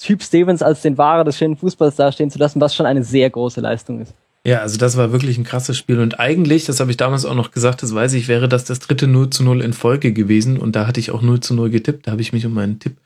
Typ 0.01 0.22
Stevens 0.22 0.62
als 0.62 0.82
den 0.82 0.98
Wahrer 0.98 1.22
des 1.22 1.38
schönen 1.38 1.56
Fußballs 1.56 1.94
dastehen 1.94 2.30
zu 2.30 2.38
lassen, 2.40 2.60
was 2.60 2.74
schon 2.74 2.86
eine 2.86 3.05
sehr 3.05 3.30
große 3.30 3.60
Leistung 3.60 4.01
ist. 4.01 4.14
Ja, 4.47 4.60
also 4.60 4.78
das 4.78 4.97
war 4.97 5.10
wirklich 5.10 5.39
ein 5.39 5.44
krasses 5.44 5.77
Spiel. 5.77 5.98
Und 5.98 6.20
eigentlich, 6.20 6.66
das 6.66 6.78
habe 6.78 6.93
ich 6.93 6.97
damals 6.97 7.24
auch 7.24 7.35
noch 7.35 7.51
gesagt, 7.51 7.82
das 7.82 7.93
weiß 7.93 8.12
ich, 8.12 8.28
wäre 8.28 8.48
das 8.48 8.64
das 8.64 8.78
dritte 8.78 9.09
0 9.09 9.31
zu 9.31 9.43
0 9.43 9.60
in 9.60 9.73
Folge 9.73 10.12
gewesen. 10.12 10.56
Und 10.56 10.77
da 10.77 10.86
hatte 10.86 11.01
ich 11.01 11.10
auch 11.10 11.20
0 11.20 11.40
zu 11.40 11.52
0 11.52 11.68
getippt. 11.70 12.06
Da 12.06 12.12
habe 12.12 12.23
ich 12.23 12.32
mich 12.32 12.47
um 12.47 12.55
meinen 12.55 12.78
Tipp 12.78 12.97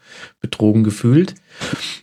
betrogen 0.43 0.85
gefühlt. 0.85 1.35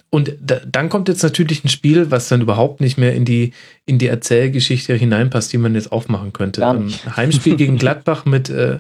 Und 0.10 0.34
da, 0.42 0.60
dann 0.66 0.90
kommt 0.90 1.08
jetzt 1.08 1.22
natürlich 1.22 1.64
ein 1.64 1.70
Spiel, 1.70 2.10
was 2.10 2.30
dann 2.30 2.42
überhaupt 2.42 2.82
nicht 2.82 2.98
mehr 2.98 3.14
in 3.14 3.26
die, 3.26 3.54
in 3.86 4.00
die 4.00 4.08
Erzählgeschichte 4.08 4.96
hineinpasst, 4.96 5.54
die 5.54 5.60
man 5.60 5.76
jetzt 5.76 5.92
aufmachen 5.92 6.34
könnte. 6.34 6.66
Ein 6.66 6.92
Heimspiel 7.16 7.58
gegen 7.58 7.78
Gladbach 7.78 8.26
mit, 8.26 8.50
äh, 8.50 8.80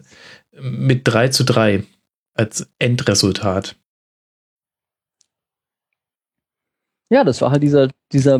mit 0.59 1.01
3 1.03 1.27
zu 1.27 1.43
3 1.43 1.83
als 2.33 2.67
Endresultat. 2.79 3.75
Ja, 7.09 7.23
das 7.23 7.41
war 7.41 7.51
halt 7.51 7.63
dieser, 7.63 7.87
dieser 8.11 8.35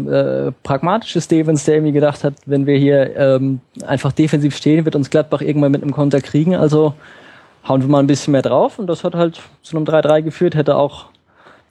äh, 0.48 0.52
pragmatische 0.64 1.22
Stevens, 1.22 1.64
der 1.64 1.76
irgendwie 1.76 1.94
gedacht 1.94 2.24
hat, 2.24 2.34
wenn 2.46 2.66
wir 2.66 2.78
hier 2.78 3.16
ähm, 3.16 3.62
einfach 3.86 4.12
defensiv 4.12 4.58
stehen, 4.58 4.84
wird 4.84 4.96
uns 4.96 5.10
Gladbach 5.10 5.42
irgendwann 5.42 5.72
mit 5.72 5.84
einem 5.84 5.94
Konter 5.94 6.20
kriegen. 6.20 6.56
Also 6.56 6.94
hauen 7.68 7.82
wir 7.82 7.88
mal 7.88 8.00
ein 8.00 8.08
bisschen 8.08 8.34
mehr 8.34 8.42
drauf. 8.42 8.78
Und 8.78 8.88
das 8.88 9.04
hat 9.04 9.16
halt 9.16 9.42
zu 9.62 9.78
einem 9.78 9.86
3-3 9.86 10.22
geführt, 10.22 10.56
hätte 10.56 10.76
auch 10.76 11.06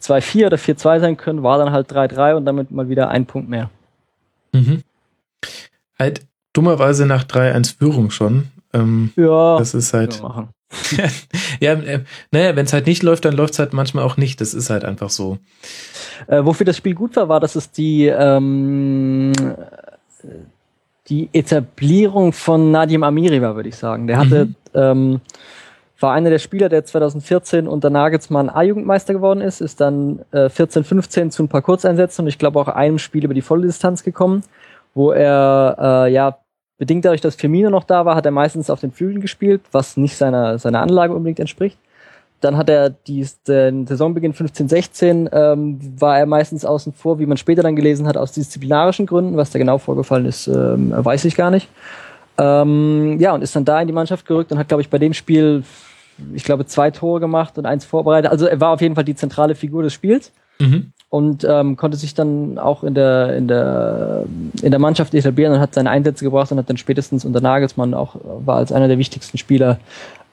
2-4 0.02 0.46
oder 0.46 0.56
4-2 0.56 1.00
sein 1.00 1.16
können, 1.16 1.42
war 1.42 1.58
dann 1.58 1.72
halt 1.72 1.90
3-3 1.90 2.34
und 2.34 2.44
damit 2.46 2.70
mal 2.70 2.88
wieder 2.88 3.08
ein 3.08 3.26
Punkt 3.26 3.48
mehr. 3.48 3.70
Mhm. 4.52 4.82
Halt 5.98 6.22
dummerweise 6.52 7.06
nach 7.06 7.24
3-1 7.24 7.78
Führung 7.78 8.10
schon. 8.10 8.48
Ähm, 8.72 9.12
ja, 9.16 9.58
das 9.58 9.74
ist 9.74 9.92
halt. 9.92 10.20
ja, 10.20 10.48
äh, 11.60 12.00
naja, 12.30 12.56
wenn 12.56 12.66
es 12.66 12.72
halt 12.72 12.86
nicht 12.86 13.02
läuft, 13.02 13.24
dann 13.24 13.34
läuft 13.34 13.54
es 13.54 13.58
halt 13.58 13.72
manchmal 13.72 14.04
auch 14.04 14.16
nicht. 14.16 14.40
Das 14.40 14.54
ist 14.54 14.70
halt 14.70 14.84
einfach 14.84 15.10
so. 15.10 15.38
Äh, 16.26 16.44
wofür 16.44 16.66
das 16.66 16.76
Spiel 16.76 16.94
gut 16.94 17.16
war, 17.16 17.28
war, 17.28 17.40
dass 17.40 17.56
es 17.56 17.70
die, 17.70 18.06
ähm, 18.06 19.32
die 21.08 21.28
Etablierung 21.32 22.32
von 22.32 22.70
Nadim 22.70 23.02
Amiri 23.02 23.40
war, 23.40 23.56
würde 23.56 23.68
ich 23.68 23.76
sagen. 23.76 24.06
Der 24.06 24.18
hatte, 24.18 24.46
mhm. 24.46 24.54
ähm, 24.74 25.20
war 26.00 26.12
einer 26.12 26.30
der 26.30 26.38
Spieler, 26.38 26.68
der 26.68 26.84
2014 26.84 27.68
unter 27.68 27.90
Nagelsmann 27.90 28.50
A-Jugendmeister 28.50 29.14
geworden 29.14 29.40
ist, 29.40 29.60
ist 29.60 29.80
dann 29.80 30.20
äh, 30.32 30.48
14, 30.48 30.84
15 30.84 31.30
zu 31.30 31.44
ein 31.44 31.48
paar 31.48 31.62
Kurzeinsätzen 31.62 32.24
und 32.24 32.28
ich 32.28 32.38
glaube 32.38 32.60
auch 32.60 32.68
einem 32.68 32.98
Spiel 32.98 33.24
über 33.24 33.34
die 33.34 33.42
volle 33.42 33.66
Distanz 33.66 34.02
gekommen, 34.02 34.42
wo 34.94 35.12
er 35.12 36.06
äh, 36.06 36.12
ja 36.12 36.38
bedingt 36.78 37.04
dadurch, 37.04 37.20
dass 37.20 37.36
Firmino 37.36 37.70
noch 37.70 37.84
da 37.84 38.04
war, 38.04 38.16
hat 38.16 38.26
er 38.26 38.32
meistens 38.32 38.70
auf 38.70 38.80
den 38.80 38.92
Flügeln 38.92 39.20
gespielt, 39.20 39.62
was 39.72 39.96
nicht 39.96 40.16
seiner, 40.16 40.58
seiner 40.58 40.80
Anlage 40.80 41.14
unbedingt 41.14 41.40
entspricht. 41.40 41.78
Dann 42.40 42.58
hat 42.58 42.68
er 42.68 42.90
die, 42.90 43.26
den 43.48 43.86
Saisonbeginn 43.86 44.34
15-16 44.34 45.32
ähm, 45.32 45.80
war 45.98 46.18
er 46.18 46.26
meistens 46.26 46.66
außen 46.66 46.92
vor, 46.92 47.18
wie 47.18 47.24
man 47.24 47.38
später 47.38 47.62
dann 47.62 47.76
gelesen 47.76 48.06
hat, 48.06 48.18
aus 48.18 48.32
disziplinarischen 48.32 49.06
Gründen. 49.06 49.38
Was 49.38 49.50
da 49.50 49.58
genau 49.58 49.78
vorgefallen 49.78 50.26
ist, 50.26 50.46
ähm, 50.46 50.92
weiß 50.94 51.24
ich 51.24 51.34
gar 51.34 51.50
nicht. 51.50 51.68
Ähm, 52.36 53.16
ja, 53.18 53.32
und 53.32 53.42
ist 53.42 53.56
dann 53.56 53.64
da 53.64 53.80
in 53.80 53.86
die 53.86 53.94
Mannschaft 53.94 54.26
gerückt 54.26 54.52
und 54.52 54.58
hat, 54.58 54.68
glaube 54.68 54.82
ich, 54.82 54.90
bei 54.90 54.98
dem 54.98 55.14
Spiel, 55.14 55.64
ich 56.34 56.44
glaube, 56.44 56.66
zwei 56.66 56.90
Tore 56.90 57.20
gemacht 57.20 57.56
und 57.56 57.64
eins 57.64 57.86
vorbereitet. 57.86 58.30
Also 58.30 58.46
er 58.46 58.60
war 58.60 58.72
auf 58.72 58.82
jeden 58.82 58.94
Fall 58.94 59.04
die 59.04 59.14
zentrale 59.14 59.54
Figur 59.54 59.82
des 59.82 59.94
Spiels. 59.94 60.30
Mhm 60.58 60.92
und 61.16 61.46
ähm, 61.48 61.78
konnte 61.78 61.96
sich 61.96 62.12
dann 62.12 62.58
auch 62.58 62.84
in 62.84 62.92
der, 62.92 63.34
in, 63.38 63.48
der, 63.48 64.24
in 64.60 64.70
der 64.70 64.78
Mannschaft 64.78 65.14
etablieren 65.14 65.54
und 65.54 65.60
hat 65.60 65.72
seine 65.72 65.88
Einsätze 65.88 66.22
gebracht 66.26 66.52
und 66.52 66.58
hat 66.58 66.68
dann 66.68 66.76
spätestens 66.76 67.24
unter 67.24 67.40
Nagelsmann 67.40 67.94
auch 67.94 68.16
war 68.22 68.58
als 68.58 68.70
einer 68.70 68.86
der 68.86 68.98
wichtigsten 68.98 69.38
Spieler 69.38 69.80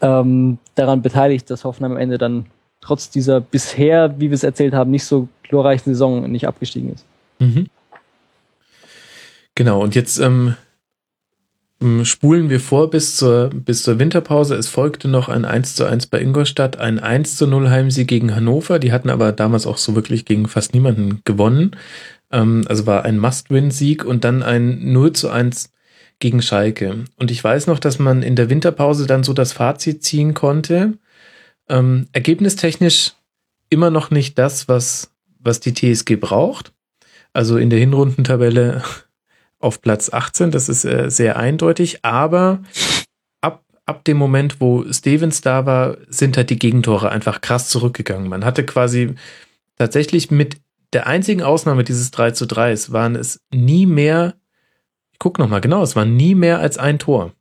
ähm, 0.01 0.57
daran 0.75 1.01
beteiligt, 1.01 1.49
dass 1.49 1.63
Hoffenheim 1.63 1.93
am 1.93 1.97
Ende 1.97 2.17
dann 2.17 2.47
trotz 2.81 3.09
dieser 3.09 3.39
bisher, 3.39 4.19
wie 4.19 4.29
wir 4.29 4.35
es 4.35 4.43
erzählt 4.43 4.73
haben, 4.73 4.91
nicht 4.91 5.05
so 5.05 5.29
glorreichen 5.43 5.93
Saison 5.93 6.29
nicht 6.29 6.49
abgestiegen 6.49 6.91
ist. 6.91 7.05
Mhm. 7.39 7.67
Genau, 9.55 9.81
und 9.81 9.95
jetzt 9.95 10.19
ähm, 10.19 10.57
spulen 12.03 12.49
wir 12.49 12.59
vor 12.59 12.89
bis 12.89 13.15
zur, 13.17 13.49
bis 13.49 13.83
zur 13.83 13.99
Winterpause. 13.99 14.55
Es 14.55 14.67
folgte 14.67 15.07
noch 15.07 15.29
ein 15.29 15.45
1 15.45 15.75
zu 15.75 15.85
1 15.85 16.07
bei 16.07 16.21
Ingolstadt, 16.21 16.77
ein 16.77 16.99
1 16.99 17.37
zu 17.37 17.47
0 17.47 17.69
Heimsieg 17.69 18.07
gegen 18.07 18.35
Hannover. 18.35 18.79
Die 18.79 18.91
hatten 18.91 19.09
aber 19.09 19.31
damals 19.31 19.67
auch 19.67 19.77
so 19.77 19.95
wirklich 19.95 20.25
gegen 20.25 20.47
fast 20.47 20.73
niemanden 20.73 21.21
gewonnen. 21.25 21.75
Ähm, 22.31 22.63
also 22.67 22.85
war 22.85 23.03
ein 23.05 23.19
Must-Win-Sieg 23.19 24.05
und 24.05 24.23
dann 24.23 24.43
ein 24.43 24.91
0 24.93 25.13
zu 25.13 25.29
1 25.29 25.71
gegen 26.19 26.41
Schalke. 26.41 27.05
Und 27.17 27.31
ich 27.31 27.43
weiß 27.43 27.67
noch, 27.67 27.79
dass 27.79 27.99
man 27.99 28.23
in 28.23 28.35
der 28.35 28.49
Winterpause 28.49 29.07
dann 29.07 29.23
so 29.23 29.33
das 29.33 29.51
Fazit 29.51 30.03
ziehen 30.03 30.33
konnte. 30.33 30.93
Ähm, 31.69 32.07
ergebnistechnisch 32.13 33.13
immer 33.69 33.89
noch 33.89 34.09
nicht 34.09 34.37
das, 34.37 34.67
was, 34.67 35.11
was 35.39 35.59
die 35.59 35.73
TSG 35.73 36.15
braucht. 36.15 36.71
Also 37.33 37.57
in 37.57 37.69
der 37.69 37.79
Hinrundentabelle 37.79 38.83
auf 39.63 39.81
Platz 39.81 40.11
18. 40.11 40.51
Das 40.51 40.69
ist 40.69 40.85
äh, 40.85 41.09
sehr 41.09 41.37
eindeutig, 41.37 42.03
aber 42.03 42.61
ab, 43.41 43.63
ab 43.85 44.03
dem 44.05 44.17
Moment, 44.17 44.59
wo 44.59 44.85
Stevens 44.91 45.41
da 45.41 45.65
war, 45.65 45.97
sind 46.07 46.37
halt 46.37 46.49
die 46.49 46.59
Gegentore 46.59 47.09
einfach 47.09 47.41
krass 47.41 47.69
zurückgegangen. 47.69 48.29
Man 48.29 48.45
hatte 48.45 48.65
quasi 48.65 49.15
tatsächlich 49.77 50.31
mit 50.31 50.57
der 50.93 51.07
einzigen 51.07 51.41
Ausnahme 51.41 51.83
dieses 51.83 52.11
3 52.11 52.31
zu 52.31 52.45
3 52.45 52.75
waren 52.89 53.15
es 53.15 53.41
nie 53.51 53.85
mehr, 53.85 54.35
ich 55.11 55.19
guck 55.19 55.39
nochmal 55.39 55.61
genau, 55.61 55.81
es 55.81 55.95
war 55.95 56.05
nie 56.05 56.35
mehr 56.35 56.59
als 56.59 56.77
ein 56.77 56.99
Tor. 56.99 57.33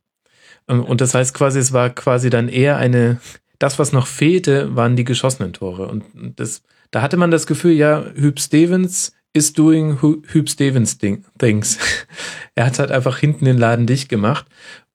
Ähm, 0.67 0.83
und 0.83 1.01
das 1.01 1.13
heißt 1.13 1.33
quasi, 1.33 1.59
es 1.59 1.73
war 1.73 1.89
quasi 1.89 2.29
dann 2.29 2.49
eher 2.49 2.77
eine, 2.77 3.19
das, 3.59 3.79
was 3.79 3.91
noch 3.91 4.07
fehlte, 4.07 4.75
waren 4.75 4.95
die 4.95 5.03
geschossenen 5.03 5.53
Tore. 5.53 5.87
Und 5.87 6.03
das, 6.39 6.63
da 6.91 7.01
hatte 7.01 7.17
man 7.17 7.31
das 7.31 7.47
Gefühl, 7.47 7.73
ja, 7.73 8.05
Hüb 8.15 8.39
Stevens 8.39 9.13
is 9.33 9.53
doing 9.53 10.01
Hüb 10.01 10.49
Stevens 10.49 10.97
things. 10.97 11.77
er 12.55 12.67
hat 12.67 12.79
halt 12.79 12.91
einfach 12.91 13.17
hinten 13.17 13.45
den 13.45 13.57
Laden 13.57 13.87
dicht 13.87 14.09
gemacht. 14.09 14.45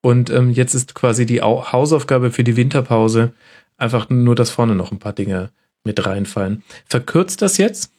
Und 0.00 0.30
ähm, 0.30 0.50
jetzt 0.50 0.74
ist 0.74 0.94
quasi 0.94 1.26
die 1.26 1.42
Hausaufgabe 1.42 2.30
für 2.30 2.44
die 2.44 2.56
Winterpause 2.56 3.32
einfach 3.76 4.08
nur, 4.08 4.34
dass 4.34 4.50
vorne 4.50 4.74
noch 4.74 4.92
ein 4.92 5.00
paar 5.00 5.12
Dinge 5.12 5.50
mit 5.84 6.04
reinfallen. 6.06 6.62
Verkürzt 6.86 7.42
das 7.42 7.58
jetzt? 7.58 7.92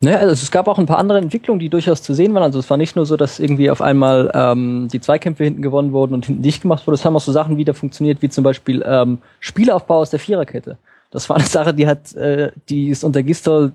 Naja, 0.00 0.18
also 0.18 0.32
es 0.32 0.52
gab 0.52 0.68
auch 0.68 0.78
ein 0.78 0.86
paar 0.86 0.98
andere 0.98 1.18
Entwicklungen, 1.18 1.58
die 1.58 1.68
durchaus 1.68 2.02
zu 2.02 2.14
sehen 2.14 2.32
waren. 2.32 2.44
Also 2.44 2.60
es 2.60 2.70
war 2.70 2.76
nicht 2.76 2.94
nur 2.94 3.04
so, 3.04 3.16
dass 3.16 3.40
irgendwie 3.40 3.68
auf 3.68 3.82
einmal 3.82 4.30
ähm, 4.32 4.86
die 4.92 5.00
Zweikämpfe 5.00 5.42
hinten 5.42 5.62
gewonnen 5.62 5.92
wurden 5.92 6.14
und 6.14 6.26
hinten 6.26 6.42
dicht 6.42 6.62
gemacht 6.62 6.86
wurde. 6.86 6.94
Es 6.94 7.04
haben 7.04 7.16
auch 7.16 7.20
so 7.20 7.32
Sachen 7.32 7.56
wieder 7.56 7.74
funktioniert, 7.74 8.22
wie 8.22 8.28
zum 8.28 8.44
Beispiel 8.44 8.84
ähm, 8.86 9.18
Spielaufbau 9.40 9.98
aus 9.98 10.10
der 10.10 10.20
Viererkette. 10.20 10.78
Das 11.10 11.28
war 11.28 11.36
eine 11.36 11.46
Sache, 11.46 11.74
die 11.74 11.88
hat, 11.88 12.14
äh, 12.14 12.52
die 12.68 12.90
ist 12.90 13.02
unter 13.02 13.24
Gistol 13.24 13.72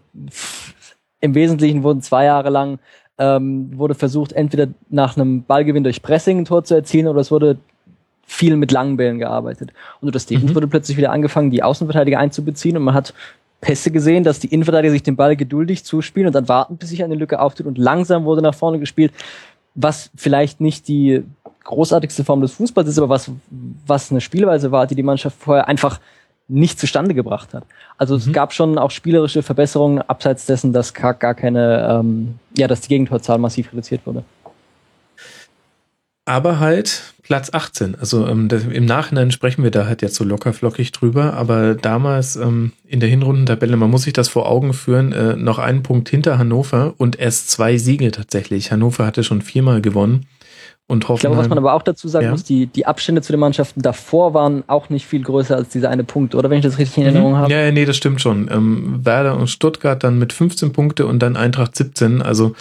im 1.23 1.35
Wesentlichen 1.35 1.83
wurden 1.83 2.01
zwei 2.01 2.25
Jahre 2.25 2.49
lang 2.49 2.79
ähm, 3.17 3.77
wurde 3.77 3.95
versucht, 3.95 4.33
entweder 4.33 4.67
nach 4.89 5.15
einem 5.15 5.43
Ballgewinn 5.43 5.83
durch 5.83 6.01
Pressing 6.01 6.39
ein 6.39 6.45
Tor 6.45 6.65
zu 6.65 6.75
erzielen 6.75 7.07
oder 7.07 7.21
es 7.21 7.31
wurde 7.31 7.57
viel 8.25 8.57
mit 8.57 8.71
langen 8.73 8.97
Bällen 8.97 9.19
gearbeitet. 9.19 9.71
Und 10.01 10.09
unter 10.09 10.19
Stevens 10.19 10.51
mhm. 10.51 10.55
wurde 10.55 10.67
plötzlich 10.67 10.97
wieder 10.97 11.13
angefangen, 11.13 11.49
die 11.49 11.63
Außenverteidiger 11.63 12.19
einzubeziehen 12.19 12.75
und 12.75 12.83
man 12.83 12.93
hat 12.93 13.13
Pässe 13.61 13.91
gesehen, 13.91 14.25
dass 14.25 14.39
die 14.39 14.47
Innenverteidiger 14.47 14.91
sich 14.91 15.03
den 15.03 15.15
Ball 15.15 15.37
geduldig 15.37 15.85
zuspielen 15.85 16.27
und 16.27 16.33
dann 16.33 16.49
warten, 16.49 16.75
bis 16.75 16.89
sich 16.89 17.01
eine 17.01 17.15
Lücke 17.15 17.39
auftut 17.39 17.67
und 17.67 17.77
langsam 17.77 18.25
wurde 18.25 18.41
nach 18.41 18.55
vorne 18.55 18.79
gespielt, 18.79 19.13
was 19.75 20.11
vielleicht 20.17 20.59
nicht 20.59 20.89
die 20.89 21.23
großartigste 21.63 22.25
Form 22.25 22.41
des 22.41 22.51
Fußballs 22.51 22.89
ist, 22.89 22.97
aber 22.97 23.07
was, 23.07 23.31
was 23.87 24.11
eine 24.11 24.19
Spielweise 24.19 24.73
war, 24.73 24.87
die 24.87 24.95
die 24.95 25.03
Mannschaft 25.03 25.37
vorher 25.39 25.69
einfach 25.69 26.01
nicht 26.53 26.79
zustande 26.79 27.13
gebracht 27.13 27.53
hat. 27.53 27.63
Also 27.97 28.15
mhm. 28.15 28.19
es 28.21 28.33
gab 28.33 28.53
schon 28.53 28.77
auch 28.77 28.91
spielerische 28.91 29.43
Verbesserungen, 29.43 30.01
abseits 30.01 30.45
dessen, 30.45 30.73
dass 30.73 30.93
gar, 30.93 31.13
gar 31.13 31.33
keine, 31.33 31.87
ähm, 31.89 32.35
ja, 32.57 32.67
dass 32.67 32.81
die 32.81 32.89
Gegentorzahl 32.89 33.37
massiv 33.37 33.71
reduziert 33.71 34.05
wurde. 34.05 34.23
Aber 36.25 36.59
halt 36.59 37.13
Platz 37.23 37.49
18. 37.53 37.95
Also 37.95 38.27
ähm, 38.27 38.47
das, 38.47 38.63
im 38.63 38.85
Nachhinein 38.85 39.31
sprechen 39.31 39.63
wir 39.63 39.71
da 39.71 39.85
halt 39.85 40.01
jetzt 40.01 40.15
so 40.15 40.23
locker 40.23 40.53
flockig 40.53 40.91
drüber, 40.91 41.33
aber 41.33 41.75
damals 41.75 42.35
ähm, 42.37 42.71
in 42.85 43.01
der 43.01 43.09
Hinrundentabelle, 43.09 43.75
man 43.75 43.89
muss 43.89 44.03
sich 44.03 44.13
das 44.13 44.29
vor 44.29 44.49
Augen 44.49 44.73
führen, 44.73 45.11
äh, 45.11 45.35
noch 45.35 45.59
einen 45.59 45.83
Punkt 45.83 46.07
hinter 46.07 46.37
Hannover 46.37 46.93
und 46.97 47.19
erst 47.19 47.49
zwei 47.49 47.77
Siege 47.77 48.11
tatsächlich. 48.11 48.71
Hannover 48.71 49.05
hatte 49.05 49.23
schon 49.23 49.41
viermal 49.41 49.81
gewonnen. 49.81 50.27
Und 50.87 51.09
Ich 51.09 51.21
glaube, 51.21 51.37
was 51.37 51.47
man 51.47 51.57
aber 51.57 51.73
auch 51.73 51.81
dazu 51.81 52.09
sagen 52.09 52.25
ja. 52.25 52.31
muss, 52.31 52.43
die, 52.43 52.67
die 52.67 52.85
Abstände 52.85 53.21
zu 53.21 53.31
den 53.31 53.39
Mannschaften 53.39 53.81
davor 53.81 54.33
waren 54.33 54.63
auch 54.67 54.89
nicht 54.89 55.05
viel 55.05 55.23
größer 55.23 55.55
als 55.55 55.69
dieser 55.69 55.89
eine 55.89 56.03
Punkt, 56.03 56.35
oder 56.35 56.49
wenn 56.49 56.57
ich 56.57 56.63
das 56.63 56.77
richtig 56.77 56.97
in 56.97 57.03
Erinnerung 57.03 57.31
mhm. 57.31 57.37
habe? 57.37 57.51
Ja, 57.51 57.61
ja, 57.61 57.71
nee, 57.71 57.85
das 57.85 57.95
stimmt 57.95 58.19
schon. 58.19 58.49
Ähm, 58.51 58.99
Werder 59.03 59.37
und 59.37 59.47
Stuttgart 59.47 60.03
dann 60.03 60.19
mit 60.19 60.33
15 60.33 60.73
Punkte 60.73 61.07
und 61.07 61.19
dann 61.19 61.37
Eintracht 61.37 61.75
17, 61.75 62.21
also 62.21 62.53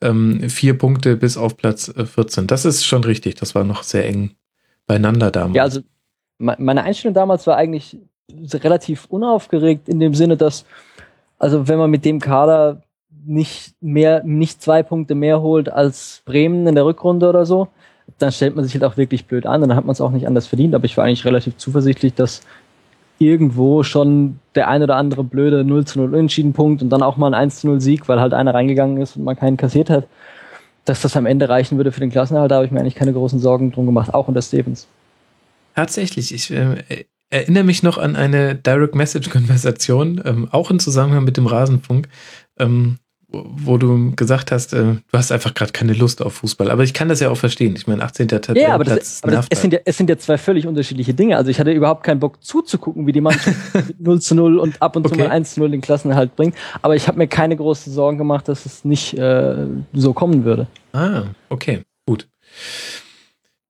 ähm, 0.00 0.48
vier 0.48 0.78
Punkte 0.78 1.16
bis 1.16 1.36
auf 1.36 1.56
Platz 1.56 1.92
14. 1.92 2.44
Äh, 2.44 2.46
das 2.46 2.64
ist 2.64 2.84
schon 2.84 3.02
richtig, 3.02 3.34
das 3.34 3.56
war 3.56 3.64
noch 3.64 3.82
sehr 3.82 4.06
eng 4.06 4.30
beieinander 4.86 5.32
damals. 5.32 5.56
Ja, 5.56 5.62
also 5.64 5.80
meine 6.38 6.84
Einstellung 6.84 7.14
damals 7.14 7.46
war 7.46 7.56
eigentlich 7.56 7.98
relativ 8.52 9.06
unaufgeregt 9.06 9.88
in 9.88 9.98
dem 10.00 10.14
Sinne, 10.14 10.36
dass, 10.36 10.64
also 11.38 11.66
wenn 11.66 11.78
man 11.78 11.90
mit 11.90 12.04
dem 12.04 12.20
Kader 12.20 12.82
nicht 13.26 13.74
mehr, 13.80 14.22
nicht 14.24 14.62
zwei 14.62 14.82
Punkte 14.82 15.14
mehr 15.14 15.40
holt 15.40 15.68
als 15.68 16.22
Bremen 16.24 16.66
in 16.66 16.74
der 16.74 16.84
Rückrunde 16.84 17.28
oder 17.28 17.46
so, 17.46 17.68
dann 18.18 18.32
stellt 18.32 18.54
man 18.54 18.64
sich 18.64 18.74
halt 18.74 18.84
auch 18.84 18.96
wirklich 18.96 19.26
blöd 19.26 19.46
an 19.46 19.62
und 19.62 19.68
dann 19.68 19.76
hat 19.76 19.84
man 19.84 19.92
es 19.92 20.00
auch 20.00 20.10
nicht 20.10 20.26
anders 20.26 20.46
verdient. 20.46 20.74
Aber 20.74 20.84
ich 20.84 20.96
war 20.96 21.04
eigentlich 21.04 21.24
relativ 21.24 21.56
zuversichtlich, 21.56 22.14
dass 22.14 22.42
irgendwo 23.18 23.82
schon 23.82 24.38
der 24.54 24.68
ein 24.68 24.82
oder 24.82 24.96
andere 24.96 25.24
blöde 25.24 25.64
0 25.64 25.84
zu 25.86 25.98
0 26.00 26.14
Unentschieden 26.14 26.52
Punkt 26.52 26.82
und 26.82 26.90
dann 26.90 27.02
auch 27.02 27.16
mal 27.16 27.28
ein 27.28 27.34
1 27.34 27.60
zu 27.60 27.66
0 27.68 27.80
Sieg, 27.80 28.08
weil 28.08 28.20
halt 28.20 28.34
einer 28.34 28.54
reingegangen 28.54 28.98
ist 28.98 29.16
und 29.16 29.24
man 29.24 29.36
keinen 29.36 29.56
kassiert 29.56 29.90
hat, 29.90 30.06
dass 30.84 31.00
das 31.00 31.16
am 31.16 31.26
Ende 31.26 31.48
reichen 31.48 31.78
würde 31.78 31.92
für 31.92 32.00
den 32.00 32.10
Klassenerhalt. 32.10 32.50
Da 32.50 32.56
habe 32.56 32.66
ich 32.66 32.72
mir 32.72 32.80
eigentlich 32.80 32.94
keine 32.94 33.12
großen 33.12 33.38
Sorgen 33.38 33.72
drum 33.72 33.86
gemacht, 33.86 34.12
auch 34.12 34.28
unter 34.28 34.42
Stevens. 34.42 34.86
Tatsächlich, 35.74 36.32
ich 36.32 36.50
äh, 36.50 37.04
erinnere 37.30 37.64
mich 37.64 37.82
noch 37.82 37.98
an 37.98 38.16
eine 38.16 38.54
Direct 38.54 38.94
Message 38.94 39.30
Konversation, 39.30 40.22
ähm, 40.24 40.48
auch 40.50 40.70
im 40.70 40.78
Zusammenhang 40.78 41.24
mit 41.24 41.36
dem 41.36 41.46
Rasenfunk, 41.46 42.08
ähm, 42.58 42.98
wo 43.44 43.76
du 43.76 44.14
gesagt 44.14 44.52
hast, 44.52 44.72
äh, 44.72 44.82
du 44.82 45.00
hast 45.12 45.32
einfach 45.32 45.54
gerade 45.54 45.72
keine 45.72 45.92
Lust 45.92 46.22
auf 46.22 46.34
Fußball. 46.34 46.70
Aber 46.70 46.82
ich 46.82 46.94
kann 46.94 47.08
das 47.08 47.20
ja 47.20 47.30
auch 47.30 47.36
verstehen. 47.36 47.74
Ich 47.76 47.86
meine, 47.86 48.02
18. 48.02 48.28
Tabellenplatz 48.28 48.62
Ja, 48.62 48.74
aber, 48.74 48.84
das, 48.84 49.22
aber 49.22 49.32
das, 49.32 49.46
es, 49.50 49.60
sind 49.60 49.72
ja, 49.72 49.80
es 49.84 49.96
sind 49.96 50.10
ja 50.10 50.18
zwei 50.18 50.38
völlig 50.38 50.66
unterschiedliche 50.66 51.14
Dinge. 51.14 51.36
Also 51.36 51.50
ich 51.50 51.60
hatte 51.60 51.72
überhaupt 51.72 52.04
keinen 52.04 52.20
Bock 52.20 52.42
zuzugucken, 52.42 53.06
wie 53.06 53.12
die 53.12 53.20
Mannschaft 53.20 53.56
mit 53.74 54.00
0 54.00 54.20
zu 54.20 54.34
0 54.34 54.58
und 54.58 54.80
ab 54.80 54.96
und 54.96 55.06
okay. 55.06 55.16
zu 55.16 55.20
mal 55.20 55.30
1 55.30 55.54
zu 55.54 55.60
0 55.60 55.70
den 55.70 55.80
Klassenerhalt 55.80 56.36
bringt. 56.36 56.54
Aber 56.82 56.96
ich 56.96 57.08
habe 57.08 57.18
mir 57.18 57.28
keine 57.28 57.56
großen 57.56 57.92
Sorgen 57.92 58.18
gemacht, 58.18 58.48
dass 58.48 58.66
es 58.66 58.84
nicht 58.84 59.16
äh, 59.18 59.66
so 59.92 60.12
kommen 60.12 60.44
würde. 60.44 60.66
Ah, 60.92 61.24
okay, 61.48 61.82
gut. 62.06 62.28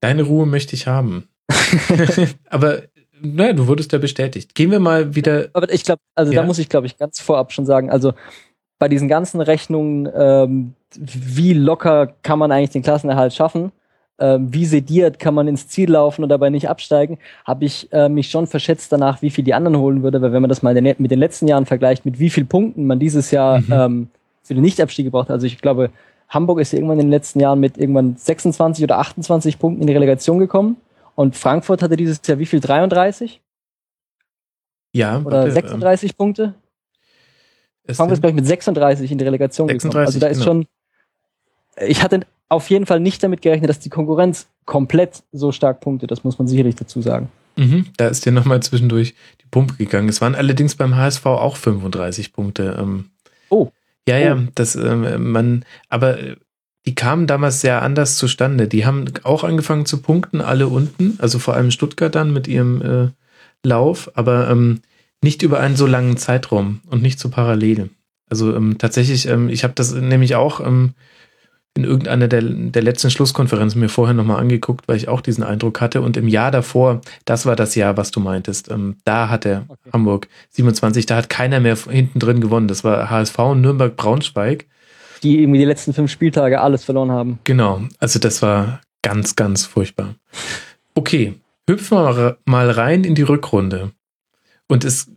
Deine 0.01 0.23
Ruhe 0.23 0.47
möchte 0.47 0.75
ich 0.75 0.87
haben. 0.87 1.29
aber 2.51 2.83
naja, 3.21 3.53
du 3.53 3.67
wurdest 3.67 3.93
ja 3.93 3.99
bestätigt. 3.99 4.55
Gehen 4.55 4.71
wir 4.71 4.81
mal 4.81 5.15
wieder. 5.15 5.49
Aber 5.53 5.73
ich 5.73 5.85
glaube, 5.85 6.01
also 6.15 6.33
ja. 6.33 6.41
da 6.41 6.47
muss 6.47 6.59
ich, 6.59 6.69
glaube 6.69 6.87
ich, 6.87 6.99
ganz 6.99 7.21
vorab 7.21 7.53
schon 7.53 7.67
sagen, 7.67 7.91
also 7.91 8.13
bei 8.79 8.89
diesen 8.89 9.09
ganzen 9.09 9.41
Rechnungen, 9.41 10.09
ähm, 10.15 10.75
wie 10.97 11.53
locker 11.53 12.09
kann 12.23 12.39
man 12.39 12.53
eigentlich 12.53 12.71
den 12.71 12.83
Klassenerhalt 12.83 13.33
schaffen, 13.33 13.73
ähm, 14.19 14.53
wie 14.53 14.65
sediert 14.65 15.19
kann 15.19 15.35
man 15.35 15.49
ins 15.49 15.69
Ziel 15.69 15.91
laufen 15.91 16.23
und 16.23 16.29
dabei 16.29 16.51
nicht 16.51 16.69
absteigen, 16.69 17.19
habe 17.45 17.65
ich 17.65 17.93
äh, 17.93 18.09
mich 18.09 18.31
schon 18.31 18.47
verschätzt 18.47 18.93
danach, 18.93 19.23
wie 19.23 19.31
viel 19.31 19.45
die 19.45 19.55
anderen 19.55 19.77
holen 19.79 20.03
würde, 20.03 20.23
weil 20.23 20.33
wenn 20.33 20.43
man 20.43 20.49
das 20.49 20.63
mal 20.63 20.75
mit 20.75 21.11
den 21.11 21.19
letzten 21.19 21.49
Jahren 21.49 21.67
vergleicht, 21.67 22.05
mit 22.05 22.19
wie 22.19 22.31
vielen 22.31 22.47
Punkten 22.47 22.87
man 22.87 22.99
dieses 22.99 23.31
Jahr 23.31 23.61
mhm. 23.61 23.73
ähm, 23.73 24.09
für 24.43 24.55
den 24.55 24.63
Nichtabstieg 24.63 25.07
gebraucht 25.07 25.29
hat, 25.29 25.35
also 25.35 25.47
ich 25.47 25.61
glaube, 25.61 25.91
Hamburg 26.29 26.61
ist 26.61 26.73
irgendwann 26.73 26.99
in 26.99 27.07
den 27.07 27.11
letzten 27.13 27.41
Jahren 27.41 27.61
mit 27.61 27.79
irgendwann 27.79 28.17
26 28.17 28.85
oder 28.85 28.99
28 28.99 29.59
Punkten 29.59 29.83
in 29.83 29.87
die 29.87 29.93
Relegation 29.93 30.39
gekommen 30.39 30.77
und 31.15 31.37
Frankfurt 31.37 31.83
hatte 31.83 31.97
dieses 31.97 32.21
Jahr 32.27 32.39
wie 32.39 32.47
viel? 32.47 32.61
33? 32.61 33.41
Ja. 34.93 35.21
Oder 35.23 35.51
36 35.51 36.11
ähm, 36.11 36.17
Punkte? 36.17 36.55
Fangen 37.93 38.11
wir, 38.11 38.17
glaube 38.17 38.31
ich, 38.31 38.35
mit 38.35 38.47
36 38.47 39.11
in 39.11 39.19
die 39.19 39.25
Relegation 39.25 39.69
36, 39.69 39.91
gekommen. 39.91 40.07
Also 40.07 40.19
da 40.19 40.27
ist 40.27 40.39
genau. 40.39 40.47
schon, 40.47 40.67
ich 41.87 42.03
hatte 42.03 42.21
auf 42.49 42.71
jeden 42.71 42.87
Fall 42.87 43.01
nicht 43.01 43.23
damit 43.23 43.43
gerechnet, 43.43 43.71
dass 43.71 43.79
die 43.79 43.89
Konkurrenz 43.89 44.49
komplett 44.65 45.23
so 45.33 45.53
stark 45.53 45.81
punktet. 45.81 46.11
Das 46.11 46.25
muss 46.25 46.39
man 46.39 46.49
sicherlich 46.49 46.77
dazu 46.77 47.03
sagen. 47.03 47.29
Mhm, 47.57 47.87
da 47.97 48.09
ist 48.09 48.27
dir 48.27 48.33
nochmal 48.33 48.63
zwischendurch 48.63 49.15
die 49.41 49.47
Pumpe 49.51 49.75
gegangen. 49.75 50.09
Es 50.09 50.21
waren 50.21 50.35
allerdings 50.35 50.75
beim 50.75 50.97
HSV 50.97 51.27
auch 51.27 51.57
35 51.57 52.33
Punkte. 52.33 52.77
Ähm, 52.79 53.11
oh. 53.49 53.71
Ja, 54.07 54.19
ja, 54.19 54.37
oh. 54.37 54.49
das, 54.55 54.77
ähm, 54.77 55.33
man, 55.33 55.65
aber 55.89 56.19
die 56.87 56.95
kamen 56.95 57.27
damals 57.27 57.61
sehr 57.61 57.83
anders 57.83 58.17
zustande. 58.17 58.69
Die 58.69 58.87
haben 58.87 59.07
auch 59.25 59.43
angefangen 59.43 59.87
zu 59.87 60.01
punkten, 60.03 60.41
alle 60.41 60.69
unten, 60.69 61.19
also 61.19 61.39
vor 61.39 61.55
allem 61.55 61.71
Stuttgart 61.71 62.15
dann 62.15 62.33
mit 62.33 62.47
ihrem 62.47 62.83
äh, 62.83 63.09
Lauf, 63.67 64.11
aber 64.15 64.49
ähm, 64.49 64.83
nicht 65.27 65.43
über 65.43 65.59
einen 65.59 65.75
so 65.75 65.87
langen 65.87 66.17
Zeitraum 66.17 66.83
und 66.87 67.03
nicht 67.03 67.19
so 67.19 67.31
parallel. 67.31 67.91
Also 68.31 68.55
ähm, 68.55 68.79
tatsächlich, 68.79 69.27
ähm, 69.27 69.49
ich 69.49 69.65
habe 69.65 69.75
das 69.75 69.93
nämlich 69.93 70.37
auch 70.37 70.61
ähm, 70.61 70.95
in 71.75 71.83
irgendeiner 71.83 72.29
der, 72.29 72.43
der 72.43 72.83
letzten 72.83 73.11
Schlusskonferenzen 73.11 73.81
mir 73.81 73.89
vorher 73.89 74.15
nochmal 74.15 74.39
angeguckt, 74.39 74.87
weil 74.87 74.97
ich 74.97 75.09
auch 75.09 75.21
diesen 75.21 75.43
Eindruck 75.43 75.81
hatte. 75.81 76.01
Und 76.01 76.17
im 76.17 76.29
Jahr 76.29 76.53
davor, 76.53 77.01
das 77.25 77.45
war 77.45 77.57
das 77.57 77.75
Jahr, 77.75 77.97
was 77.97 78.13
du 78.13 78.21
meintest, 78.21 78.71
ähm, 78.71 78.99
da 79.05 79.29
hatte 79.29 79.65
okay. 79.67 79.91
Hamburg 79.93 80.29
27, 80.51 81.07
da 81.07 81.17
hat 81.17 81.29
keiner 81.29 81.59
mehr 81.59 81.77
hinten 81.77 82.21
drin 82.21 82.41
gewonnen. 82.41 82.69
Das 82.69 82.85
war 82.85 83.11
HSV 83.11 83.37
und 83.41 83.63
Nürnberg-Braunschweig. 83.63 84.67
Die 85.25 85.41
irgendwie 85.41 85.59
die 85.59 85.65
letzten 85.65 85.93
fünf 85.93 86.13
Spieltage 86.13 86.61
alles 86.61 86.85
verloren 86.85 87.11
haben. 87.11 87.41
Genau, 87.43 87.83
also 87.99 88.21
das 88.21 88.43
war 88.43 88.81
ganz, 89.03 89.35
ganz 89.35 89.67
furchtbar. 89.67 90.15
Okay, 90.95 91.35
hüpfen 91.69 91.99
wir 91.99 92.39
mal 92.45 92.71
rein 92.71 93.03
in 93.03 93.17
die 93.17 93.23
Rückrunde. 93.23 93.91
Und 94.69 94.85
es 94.85 95.11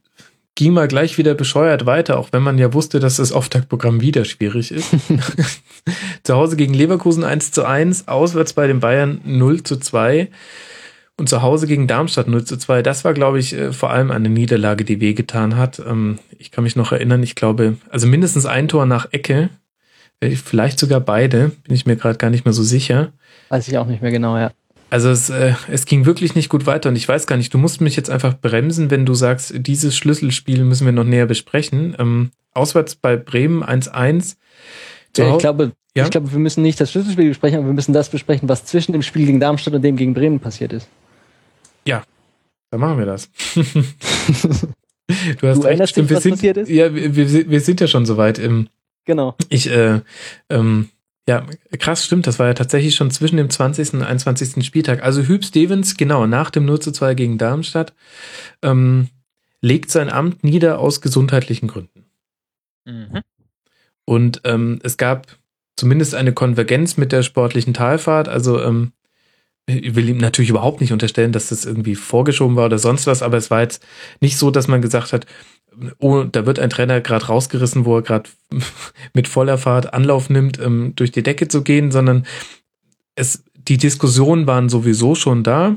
ging 0.59 0.73
mal 0.73 0.89
gleich 0.89 1.17
wieder 1.17 1.35
bescheuert 1.35 1.85
weiter, 1.85 2.19
auch 2.19 2.33
wenn 2.33 2.43
man 2.43 2.57
ja 2.57 2.73
wusste, 2.73 2.99
dass 2.99 3.15
das 3.15 3.31
Auftaktprogramm 3.31 4.01
wieder 4.01 4.25
schwierig 4.25 4.71
ist. 4.71 4.89
zu 6.23 6.35
Hause 6.35 6.57
gegen 6.57 6.73
Leverkusen 6.73 7.23
1 7.23 7.53
zu 7.53 7.63
1, 7.63 8.09
auswärts 8.09 8.51
bei 8.51 8.67
den 8.67 8.81
Bayern 8.81 9.21
0 9.23 9.63
zu 9.63 9.77
2 9.77 10.27
und 11.15 11.29
zu 11.29 11.41
Hause 11.41 11.65
gegen 11.65 11.88
Darmstadt 11.88 12.27
0 12.27 12.43
zu 12.43 12.57
2. 12.57 12.81
Das 12.81 13.05
war, 13.05 13.13
glaube 13.13 13.39
ich, 13.39 13.53
äh, 13.53 13.71
vor 13.71 13.91
allem 13.91 14.11
eine 14.11 14.27
Niederlage, 14.27 14.83
die 14.83 14.99
wehgetan 14.99 15.55
hat. 15.55 15.79
Ähm, 15.79 16.19
ich 16.38 16.51
kann 16.51 16.65
mich 16.65 16.75
noch 16.75 16.91
erinnern, 16.91 17.23
ich 17.23 17.35
glaube, 17.35 17.77
also 17.89 18.05
mindestens 18.05 18.45
ein 18.45 18.67
Tor 18.67 18.85
nach 18.85 19.13
Ecke, 19.13 19.49
äh, 20.19 20.31
vielleicht 20.31 20.77
sogar 20.77 20.99
beide, 20.99 21.53
bin 21.63 21.73
ich 21.73 21.85
mir 21.85 21.95
gerade 21.95 22.17
gar 22.17 22.31
nicht 22.31 22.43
mehr 22.43 22.53
so 22.53 22.63
sicher. 22.63 23.13
Weiß 23.47 23.65
ich 23.69 23.77
auch 23.77 23.88
nicht 23.88 24.01
mehr 24.01 24.11
genau, 24.11 24.35
ja. 24.38 24.51
Also 24.89 25.09
es, 25.09 25.29
äh, 25.29 25.53
es 25.69 25.85
ging 25.85 26.05
wirklich 26.05 26.35
nicht 26.35 26.49
gut 26.49 26.65
weiter 26.65 26.89
und 26.89 26.95
ich 26.95 27.07
weiß 27.07 27.27
gar 27.27 27.37
nicht, 27.37 27.53
du 27.53 27.57
musst 27.57 27.79
mich 27.79 27.95
jetzt 27.95 28.09
einfach 28.09 28.33
bremsen, 28.33 28.89
wenn 28.89 29.05
du 29.05 29.13
sagst, 29.13 29.53
dieses 29.55 29.95
Schlüsselspiel 29.95 30.63
müssen 30.63 30.85
wir 30.85 30.91
noch 30.91 31.03
näher 31.03 31.27
besprechen. 31.27 31.95
Ähm, 31.99 32.31
auswärts 32.53 32.95
bei 32.95 33.15
Bremen 33.15 33.63
1-1. 33.63 34.35
Ja, 35.15 35.31
ich 35.33 35.37
glaube, 35.37 35.73
ja? 35.95 36.05
ich 36.05 36.11
glaube, 36.11 36.31
wir 36.31 36.39
müssen 36.39 36.63
nicht 36.63 36.79
das 36.81 36.91
Schlüsselspiel 36.91 37.29
besprechen, 37.29 37.59
aber 37.59 37.67
wir 37.67 37.73
müssen 37.73 37.93
das 37.93 38.09
besprechen, 38.09 38.49
was 38.49 38.65
zwischen 38.65 38.93
dem 38.93 39.01
Spiel 39.01 39.25
gegen 39.25 39.39
Darmstadt 39.39 39.73
und 39.73 39.81
dem 39.81 39.95
gegen 39.95 40.13
Bremen 40.13 40.39
passiert 40.39 40.73
ist. 40.73 40.87
Ja, 41.85 42.03
dann 42.71 42.79
machen 42.79 42.97
wir 42.97 43.05
das. 43.05 43.29
du 43.55 45.47
hast 45.47 45.63
du 45.63 45.67
recht, 45.67 45.89
stimmt, 45.89 46.09
dich, 46.09 46.17
was 46.17 46.23
sind, 46.23 46.33
passiert 46.33 46.57
ist? 46.57 46.69
Ja, 46.69 46.93
wir, 46.93 47.15
wir, 47.15 47.49
wir 47.49 47.61
sind 47.61 47.81
ja 47.81 47.87
schon 47.87 48.05
soweit. 48.05 48.39
Im, 48.39 48.69
genau. 49.05 49.35
Ich, 49.49 49.69
äh, 49.69 50.01
ähm, 50.49 50.89
ja, 51.30 51.45
krass, 51.77 52.03
stimmt. 52.03 52.25
Das 52.25 52.40
war 52.40 52.48
ja 52.48 52.56
tatsächlich 52.56 52.95
schon 52.95 53.11
zwischen 53.11 53.38
dem 53.38 53.51
20. 53.51 53.93
und 53.93 54.01
21. 54.01 54.66
Spieltag. 54.66 55.03
Also 55.03 55.22
Hüb 55.22 55.45
Stevens, 55.45 55.95
genau, 55.95 56.25
nach 56.25 56.49
dem 56.49 56.66
0 56.66 56.80
zu 56.80 56.91
2 56.91 57.14
gegen 57.14 57.38
Darmstadt, 57.38 57.93
ähm, 58.64 59.09
legt 59.61 59.91
sein 59.91 60.09
Amt 60.09 60.43
nieder 60.43 60.80
aus 60.80 61.01
gesundheitlichen 61.01 61.67
Gründen. 61.67 62.06
Mhm. 62.85 63.22
Und 64.06 64.41
ähm, 64.43 64.80
es 64.82 64.98
gab 64.98 65.27
zumindest 65.75 66.16
eine 66.16 66.33
Konvergenz 66.33 66.98
mit 66.98 67.11
der 67.11 67.22
sportlichen 67.22 67.75
Talfahrt. 67.75 68.27
Also 68.27 68.59
ähm, 68.64 68.93
ich 69.67 69.93
will 69.93 70.09
ihm 70.09 70.17
natürlich 70.17 70.49
überhaupt 70.49 70.82
nicht 70.82 70.93
unterstellen, 70.93 71.32
dass 71.32 71.49
das 71.49 71.64
irgendwie 71.64 71.93
vorgeschoben 71.93 72.56
war 72.56 72.66
oder 72.66 72.80
sonst 72.80 73.06
was, 73.06 73.22
aber 73.22 73.38
es 73.38 73.51
war 73.51 73.61
jetzt 73.61 73.85
nicht 74.19 74.35
so, 74.35 74.49
dass 74.49 74.67
man 74.67 74.82
gesagt 74.82 75.14
hat, 75.14 75.27
oh, 75.99 76.24
da 76.24 76.45
wird 76.45 76.59
ein 76.59 76.69
Trainer 76.69 77.01
gerade 77.01 77.25
rausgerissen, 77.25 77.85
wo 77.85 77.98
er 77.98 78.01
gerade 78.01 78.30
mit 79.14 79.27
voller 79.27 79.58
Fahrt 79.58 79.93
Anlauf 79.93 80.30
nimmt, 80.30 80.59
ähm, 80.59 80.93
durch 80.95 81.11
die 81.11 81.24
Decke 81.24 81.48
zu 81.48 81.64
gehen, 81.64 81.91
sondern 81.91 82.25
es, 83.16 83.43
die 83.53 83.77
Diskussionen 83.77 84.48
waren 84.48 84.69
sowieso 84.69 85.16
schon 85.16 85.43
da 85.43 85.75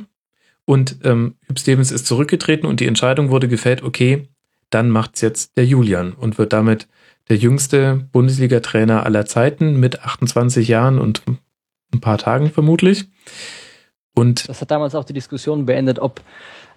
und 0.65 0.99
ähm, 1.05 1.35
Hüb 1.47 1.59
Stevens 1.59 1.91
ist 1.91 2.07
zurückgetreten 2.07 2.67
und 2.67 2.81
die 2.81 2.87
Entscheidung 2.87 3.31
wurde 3.31 3.49
gefällt, 3.49 3.83
okay, 3.83 4.29
dann 4.71 4.91
macht's 4.91 5.21
jetzt 5.21 5.57
der 5.57 5.67
Julian 5.67 6.13
und 6.13 6.39
wird 6.39 6.53
damit 6.53 6.89
der 7.29 7.37
jüngste 7.37 8.09
Bundesliga-Trainer 8.13 9.05
aller 9.05 9.27
Zeiten 9.27 9.79
mit 9.79 10.03
28 10.03 10.67
Jahren 10.69 10.99
und 10.99 11.23
ein 11.93 12.01
paar 12.01 12.19
Tagen 12.19 12.51
vermutlich. 12.51 13.07
Und 14.15 14.49
Das 14.49 14.61
hat 14.61 14.71
damals 14.71 14.95
auch 14.95 15.05
die 15.05 15.13
Diskussion 15.13 15.67
beendet, 15.67 15.99
ob, 15.99 16.21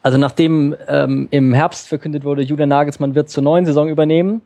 also 0.06 0.20
nachdem 0.20 0.76
ähm, 0.88 1.28
im 1.32 1.52
Herbst 1.56 1.88
verkündet 1.88 2.24
wurde, 2.24 2.44
Julian 2.44 2.70
Nagelsmann 2.70 3.16
wird 3.16 3.28
zur 3.28 3.42
neuen 3.42 3.66
Saison 3.66 3.90
übernehmen, 3.90 4.44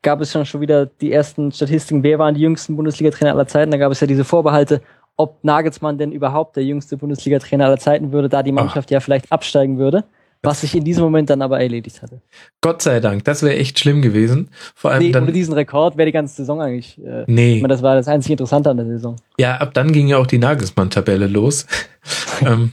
gab 0.00 0.22
es 0.22 0.32
schon, 0.32 0.46
schon 0.46 0.62
wieder 0.62 0.86
die 0.86 1.12
ersten 1.12 1.52
Statistiken, 1.52 2.02
wer 2.02 2.18
waren 2.18 2.34
die 2.34 2.40
jüngsten 2.40 2.74
Bundesliga-Trainer 2.74 3.32
aller 3.32 3.46
Zeiten. 3.46 3.70
Da 3.70 3.76
gab 3.76 3.92
es 3.92 4.00
ja 4.00 4.06
diese 4.06 4.24
Vorbehalte, 4.24 4.80
ob 5.18 5.44
Nagelsmann 5.44 5.98
denn 5.98 6.10
überhaupt 6.10 6.56
der 6.56 6.64
jüngste 6.64 6.96
Bundesliga-Trainer 6.96 7.66
aller 7.66 7.76
Zeiten 7.76 8.12
würde, 8.12 8.30
da 8.30 8.42
die 8.42 8.50
Mannschaft 8.52 8.90
ja 8.90 9.00
vielleicht 9.00 9.30
absteigen 9.30 9.76
würde. 9.76 10.04
Was 10.42 10.62
sich 10.62 10.74
in 10.74 10.84
diesem 10.84 11.04
Moment 11.04 11.28
dann 11.28 11.42
aber 11.42 11.60
erledigt 11.60 12.00
hatte. 12.00 12.22
Gott 12.62 12.80
sei 12.80 13.00
Dank, 13.00 13.24
das 13.24 13.42
wäre 13.42 13.56
echt 13.56 13.78
schlimm 13.78 14.00
gewesen. 14.00 14.48
Vor 14.74 14.90
allem 14.90 15.02
Nee, 15.02 15.10
dann. 15.12 15.24
ohne 15.24 15.32
diesen 15.32 15.52
Rekord 15.52 15.98
wäre 15.98 16.06
die 16.06 16.12
ganze 16.12 16.34
Saison 16.36 16.60
eigentlich. 16.62 16.98
Äh, 17.04 17.22
ich 17.22 17.28
Nee, 17.28 17.56
meine, 17.60 17.68
das 17.68 17.82
war 17.82 17.94
das 17.94 18.08
einzig 18.08 18.30
Interessante 18.32 18.70
an 18.70 18.78
der 18.78 18.86
Saison. 18.86 19.16
ja, 19.38 19.56
ab 19.56 19.74
dann 19.74 19.92
ging 19.92 20.06
ja 20.08 20.16
auch 20.16 20.26
die 20.26 20.38
Nagelsmann-Tabelle 20.38 21.26
los. 21.28 21.66
ähm, 22.42 22.72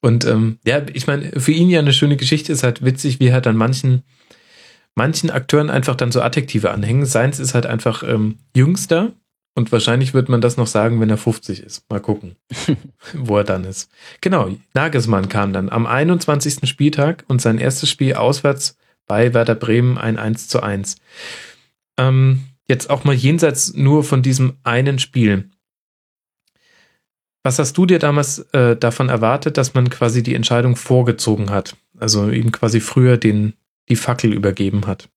und 0.00 0.24
ähm, 0.24 0.58
ja, 0.64 0.82
ich 0.92 1.06
meine, 1.06 1.40
für 1.40 1.52
ihn 1.52 1.70
ja 1.70 1.80
eine 1.80 1.92
schöne 1.92 2.16
Geschichte, 2.16 2.52
ist 2.52 2.62
halt 2.62 2.84
witzig, 2.84 3.20
wie 3.20 3.32
halt 3.32 3.46
an 3.46 3.56
manchen, 3.56 4.02
manchen 4.94 5.30
Akteuren 5.30 5.70
einfach 5.70 5.94
dann 5.94 6.12
so 6.12 6.20
Adjektive 6.20 6.70
anhängen. 6.70 7.06
Seins 7.06 7.38
ist 7.38 7.54
halt 7.54 7.66
einfach 7.66 8.02
ähm, 8.02 8.38
jüngster 8.54 9.12
und 9.56 9.72
wahrscheinlich 9.72 10.12
wird 10.12 10.28
man 10.28 10.42
das 10.42 10.58
noch 10.58 10.66
sagen, 10.66 11.00
wenn 11.00 11.08
er 11.08 11.16
50 11.16 11.62
ist. 11.62 11.88
Mal 11.88 12.00
gucken, 12.00 12.36
wo 13.14 13.38
er 13.38 13.44
dann 13.44 13.64
ist. 13.64 13.90
Genau, 14.20 14.50
Nagelsmann 14.74 15.30
kam 15.30 15.54
dann 15.54 15.70
am 15.70 15.86
21. 15.86 16.68
Spieltag 16.68 17.24
und 17.26 17.40
sein 17.40 17.58
erstes 17.58 17.88
Spiel 17.88 18.14
auswärts 18.14 18.76
bei 19.06 19.32
Werder 19.32 19.54
Bremen 19.54 19.96
ein 19.96 20.18
1 20.18 20.48
zu 20.48 20.62
1. 20.62 20.96
Ähm, 21.96 22.44
jetzt 22.68 22.90
auch 22.90 23.04
mal 23.04 23.14
jenseits 23.14 23.72
nur 23.72 24.04
von 24.04 24.22
diesem 24.22 24.58
einen 24.62 24.98
Spiel. 24.98 25.48
Was 27.46 27.60
hast 27.60 27.78
du 27.78 27.86
dir 27.86 28.00
damals 28.00 28.40
äh, 28.54 28.74
davon 28.74 29.08
erwartet, 29.08 29.56
dass 29.56 29.72
man 29.72 29.88
quasi 29.88 30.24
die 30.24 30.34
Entscheidung 30.34 30.74
vorgezogen 30.74 31.50
hat? 31.50 31.76
Also 31.96 32.28
ihm 32.28 32.50
quasi 32.50 32.80
früher 32.80 33.18
den, 33.18 33.52
die 33.88 33.94
Fackel 33.94 34.32
übergeben 34.32 34.88
hat? 34.88 35.08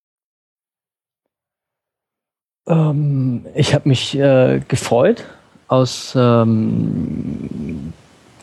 Ähm, 2.67 3.47
ich 3.55 3.73
habe 3.73 3.89
mich 3.89 4.15
äh, 4.15 4.61
gefreut 4.67 5.25
aus 5.69 6.13
ähm, 6.15 7.93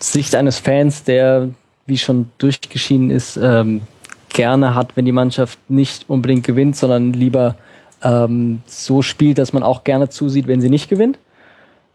Sicht 0.01 0.35
eines 0.35 0.59
Fans, 0.59 1.05
der, 1.05 1.51
wie 1.87 1.99
schon 1.99 2.29
durchgeschieden 2.39 3.11
ist, 3.11 3.37
ähm, 3.41 3.83
gerne 4.31 4.75
hat, 4.75 4.97
wenn 4.97 5.05
die 5.05 5.13
Mannschaft 5.13 5.61
nicht 5.71 6.11
unbedingt 6.11 6.45
gewinnt, 6.45 6.75
sondern 6.75 7.13
lieber 7.13 7.55
ähm, 8.03 8.63
so 8.67 9.03
spielt, 9.03 9.39
dass 9.39 9.53
man 9.53 9.63
auch 9.63 9.85
gerne 9.85 10.09
zusieht, 10.09 10.49
wenn 10.49 10.61
sie 10.61 10.71
nicht 10.71 10.89
gewinnt. 10.89 11.21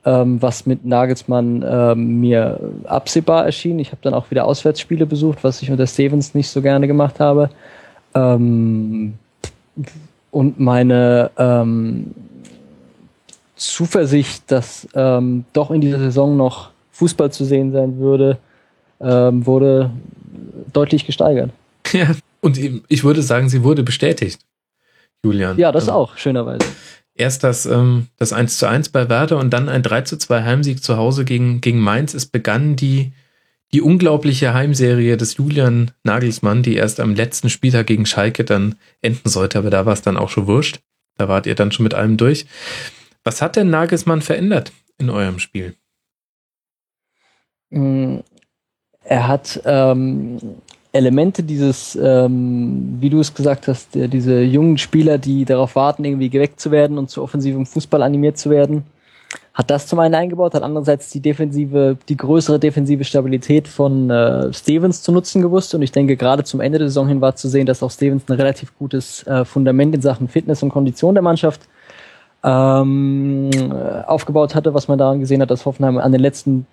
Ähm, 0.03 0.41
was 0.41 0.65
mit 0.65 0.83
Nagelsmann 0.83 1.63
ähm, 1.67 2.19
mir 2.19 2.59
absehbar 2.85 3.45
erschien. 3.45 3.77
Ich 3.77 3.91
habe 3.91 4.01
dann 4.01 4.15
auch 4.15 4.31
wieder 4.31 4.45
Auswärtsspiele 4.45 5.05
besucht, 5.05 5.43
was 5.43 5.61
ich 5.61 5.69
unter 5.69 5.85
Stevens 5.85 6.33
nicht 6.33 6.49
so 6.49 6.63
gerne 6.63 6.87
gemacht 6.87 7.19
habe. 7.19 7.51
Ähm, 8.15 9.13
und 10.31 10.59
meine 10.59 11.29
ähm, 11.37 12.15
Zuversicht, 13.55 14.51
dass 14.51 14.87
ähm, 14.95 15.45
doch 15.53 15.69
in 15.69 15.81
dieser 15.81 15.99
Saison 15.99 16.35
noch 16.35 16.71
Fußball 16.93 17.31
zu 17.31 17.45
sehen 17.45 17.71
sein 17.71 17.99
würde, 17.99 18.39
ähm, 18.99 19.45
wurde 19.45 19.91
deutlich 20.73 21.05
gesteigert. 21.05 21.51
Ja, 21.91 22.15
und 22.41 22.57
ich 22.87 23.03
würde 23.03 23.21
sagen, 23.21 23.49
sie 23.49 23.63
wurde 23.63 23.83
bestätigt, 23.83 24.39
Julian. 25.23 25.57
Ja, 25.59 25.71
das 25.71 25.83
Also 25.83 25.93
auch, 25.93 26.17
schönerweise. 26.17 26.65
Erst 27.13 27.43
das, 27.43 27.65
ähm, 27.65 28.07
das 28.17 28.33
1 28.33 28.57
zu 28.57 28.67
1 28.67 28.89
bei 28.89 29.09
Werder 29.09 29.37
und 29.37 29.51
dann 29.51 29.69
ein 29.69 29.83
3 29.83 30.01
zu 30.01 30.17
2 30.17 30.43
Heimsieg 30.43 30.83
zu 30.83 30.97
Hause 30.97 31.25
gegen, 31.25 31.61
gegen 31.61 31.79
Mainz. 31.79 32.13
Es 32.13 32.25
begann 32.25 32.75
die, 32.75 33.11
die 33.73 33.81
unglaubliche 33.81 34.53
Heimserie 34.53 35.17
des 35.17 35.37
Julian 35.37 35.91
Nagelsmann, 36.03 36.63
die 36.63 36.75
erst 36.75 36.99
am 36.99 37.13
letzten 37.15 37.49
Spieltag 37.49 37.87
gegen 37.87 38.05
Schalke 38.05 38.43
dann 38.43 38.75
enden 39.01 39.29
sollte, 39.29 39.59
aber 39.59 39.69
da 39.69 39.85
war 39.85 39.93
es 39.93 40.01
dann 40.01 40.17
auch 40.17 40.29
schon 40.29 40.47
wurscht. 40.47 40.79
Da 41.17 41.27
wart 41.27 41.45
ihr 41.45 41.55
dann 41.55 41.71
schon 41.71 41.83
mit 41.83 41.93
allem 41.93 42.17
durch. 42.17 42.45
Was 43.23 43.41
hat 43.41 43.55
denn 43.55 43.69
Nagelsmann 43.69 44.21
verändert 44.21 44.71
in 44.97 45.09
eurem 45.09 45.39
Spiel? 45.39 45.75
Mm, 47.69 48.19
Er 49.03 49.27
hat 49.27 49.61
ähm, 49.65 50.39
Elemente 50.93 51.43
dieses, 51.43 51.97
ähm, 52.01 52.97
wie 52.99 53.09
du 53.09 53.19
es 53.19 53.33
gesagt 53.33 53.67
hast, 53.67 53.95
der, 53.95 54.07
diese 54.07 54.41
jungen 54.41 54.77
Spieler, 54.77 55.17
die 55.17 55.45
darauf 55.45 55.75
warten, 55.75 56.03
irgendwie 56.03 56.29
geweckt 56.29 56.59
zu 56.59 56.71
werden 56.71 56.97
und 56.97 57.09
zu 57.09 57.23
offensivem 57.23 57.65
Fußball 57.65 58.03
animiert 58.03 58.37
zu 58.37 58.49
werden, 58.49 58.83
hat 59.53 59.69
das 59.69 59.87
zum 59.87 59.99
einen 59.99 60.15
eingebaut, 60.15 60.53
hat 60.53 60.63
andererseits 60.63 61.09
die 61.09 61.21
defensive, 61.21 61.97
die 62.09 62.17
größere 62.17 62.59
defensive 62.59 63.03
Stabilität 63.03 63.67
von 63.67 64.09
äh, 64.09 64.51
Stevens 64.53 65.01
zu 65.01 65.11
nutzen 65.11 65.41
gewusst. 65.41 65.73
Und 65.73 65.81
ich 65.81 65.91
denke, 65.91 66.17
gerade 66.17 66.43
zum 66.43 66.59
Ende 66.61 66.79
der 66.79 66.87
Saison 66.87 67.07
hin 67.07 67.21
war 67.21 67.35
zu 67.35 67.47
sehen, 67.47 67.65
dass 67.65 67.83
auch 67.83 67.91
Stevens 67.91 68.23
ein 68.27 68.33
relativ 68.33 68.77
gutes 68.77 69.25
äh, 69.27 69.45
Fundament 69.45 69.95
in 69.95 70.01
Sachen 70.01 70.27
Fitness 70.27 70.63
und 70.63 70.69
Kondition 70.69 71.15
der 71.15 71.21
Mannschaft 71.21 71.61
ähm, 72.43 73.49
äh, 73.53 74.03
aufgebaut 74.07 74.55
hatte, 74.55 74.73
was 74.73 74.87
man 74.87 74.97
daran 74.97 75.19
gesehen 75.19 75.41
hat, 75.41 75.51
dass 75.51 75.65
Hoffenheim 75.65 75.97
an 75.97 76.11
den 76.11 76.21
letzten 76.21 76.65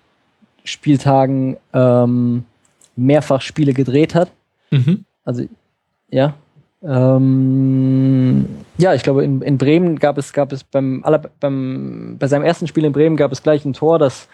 Spieltagen 0.63 1.57
ähm, 1.73 2.45
mehrfach 2.99 3.41
Spiele 3.41 3.73
gedreht 3.73 4.15
hat. 4.15 4.29
Mhm. 4.71 5.05
Also, 5.23 5.43
ja. 6.09 6.33
Ähm, 6.81 8.45
ja, 8.77 8.93
ich 8.93 9.03
glaube, 9.03 9.23
in, 9.23 9.41
in 9.41 9.57
Bremen 9.57 9.99
gab 9.99 10.17
es, 10.17 10.31
gab 10.31 10.51
es 10.51 10.63
beim, 10.63 11.03
aller, 11.03 11.21
beim, 11.39 12.15
bei 12.17 12.27
seinem 12.27 12.45
ersten 12.45 12.67
Spiel 12.67 12.85
in 12.85 12.93
Bremen 12.93 13.17
gab 13.17 13.31
es 13.31 13.43
gleich 13.43 13.65
ein 13.65 13.73
Tor, 13.73 13.99
das 13.99 14.29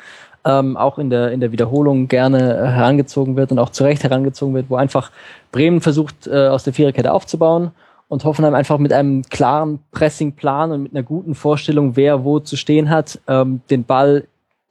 ähm, 0.46 0.78
auch 0.78 1.00
in 1.00 1.10
der, 1.10 1.32
in 1.32 1.40
der 1.40 1.52
Wiederholung 1.52 2.08
gerne 2.08 2.40
herangezogen 2.40 3.36
wird 3.36 3.52
und 3.52 3.58
auch 3.58 3.72
zu 3.72 3.84
Recht 3.84 4.04
herangezogen 4.04 4.54
wird, 4.54 4.70
wo 4.70 4.76
einfach 4.76 5.12
Bremen 5.52 5.82
versucht, 5.82 6.28
äh, 6.28 6.48
aus 6.48 6.64
der 6.64 6.74
Viererkette 6.74 7.12
aufzubauen 7.12 7.72
und 8.08 8.24
Hoffenheim 8.24 8.54
einfach 8.54 8.78
mit 8.78 8.94
einem 8.94 9.24
klaren 9.24 9.80
Pressingplan 9.92 10.72
und 10.72 10.84
mit 10.84 10.94
einer 10.94 11.04
guten 11.04 11.34
Vorstellung, 11.34 11.96
wer 11.96 12.24
wo 12.24 12.40
zu 12.40 12.56
stehen 12.58 12.92
hat, 12.92 13.20
ähm, 13.28 13.62
den 13.72 13.84
Ball 13.84 14.26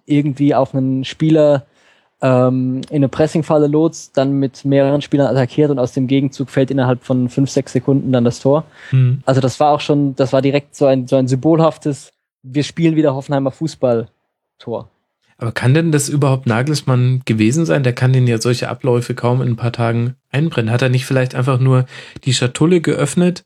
irgendwie 0.06 0.54
auf 0.54 0.74
einen 0.74 1.04
Spieler 1.04 1.64
ähm, 2.20 2.80
in 2.90 2.96
eine 2.96 3.08
Pressingfalle 3.08 3.66
lotst, 3.66 4.16
dann 4.16 4.38
mit 4.38 4.64
mehreren 4.64 5.02
Spielern 5.02 5.26
attackiert 5.26 5.70
und 5.70 5.78
aus 5.78 5.92
dem 5.92 6.06
Gegenzug 6.06 6.50
fällt 6.50 6.70
innerhalb 6.70 7.04
von 7.04 7.28
fünf, 7.28 7.50
sechs 7.50 7.72
Sekunden 7.72 8.12
dann 8.12 8.24
das 8.24 8.40
Tor. 8.40 8.64
Mhm. 8.92 9.22
Also 9.26 9.40
das 9.40 9.60
war 9.60 9.72
auch 9.72 9.80
schon, 9.80 10.16
das 10.16 10.32
war 10.32 10.42
direkt 10.42 10.74
so 10.74 10.86
ein, 10.86 11.06
so 11.06 11.16
ein 11.16 11.28
symbolhaftes, 11.28 12.12
wir 12.42 12.62
spielen 12.62 12.96
wieder 12.96 13.14
Hoffenheimer 13.14 13.50
Fußball-Tor. 13.50 14.88
Aber 15.36 15.52
kann 15.52 15.74
denn 15.74 15.90
das 15.90 16.08
überhaupt 16.08 16.46
Nagelsmann 16.46 17.22
gewesen 17.24 17.66
sein? 17.66 17.82
Der 17.82 17.92
kann 17.92 18.12
den 18.12 18.26
ja 18.26 18.40
solche 18.40 18.68
Abläufe 18.68 19.14
kaum 19.14 19.42
in 19.42 19.48
ein 19.48 19.56
paar 19.56 19.72
Tagen 19.72 20.14
einbrennen. 20.30 20.70
Hat 20.70 20.82
er 20.82 20.88
nicht 20.88 21.06
vielleicht 21.06 21.34
einfach 21.34 21.58
nur 21.58 21.86
die 22.24 22.34
Schatulle 22.34 22.80
geöffnet, 22.80 23.44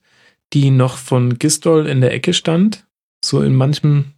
die 0.53 0.69
noch 0.69 0.97
von 0.97 1.39
Gistol 1.39 1.87
in 1.87 2.01
der 2.01 2.13
Ecke 2.13 2.33
stand? 2.33 2.85
So 3.23 3.41
in 3.41 3.55
manchem 3.55 4.13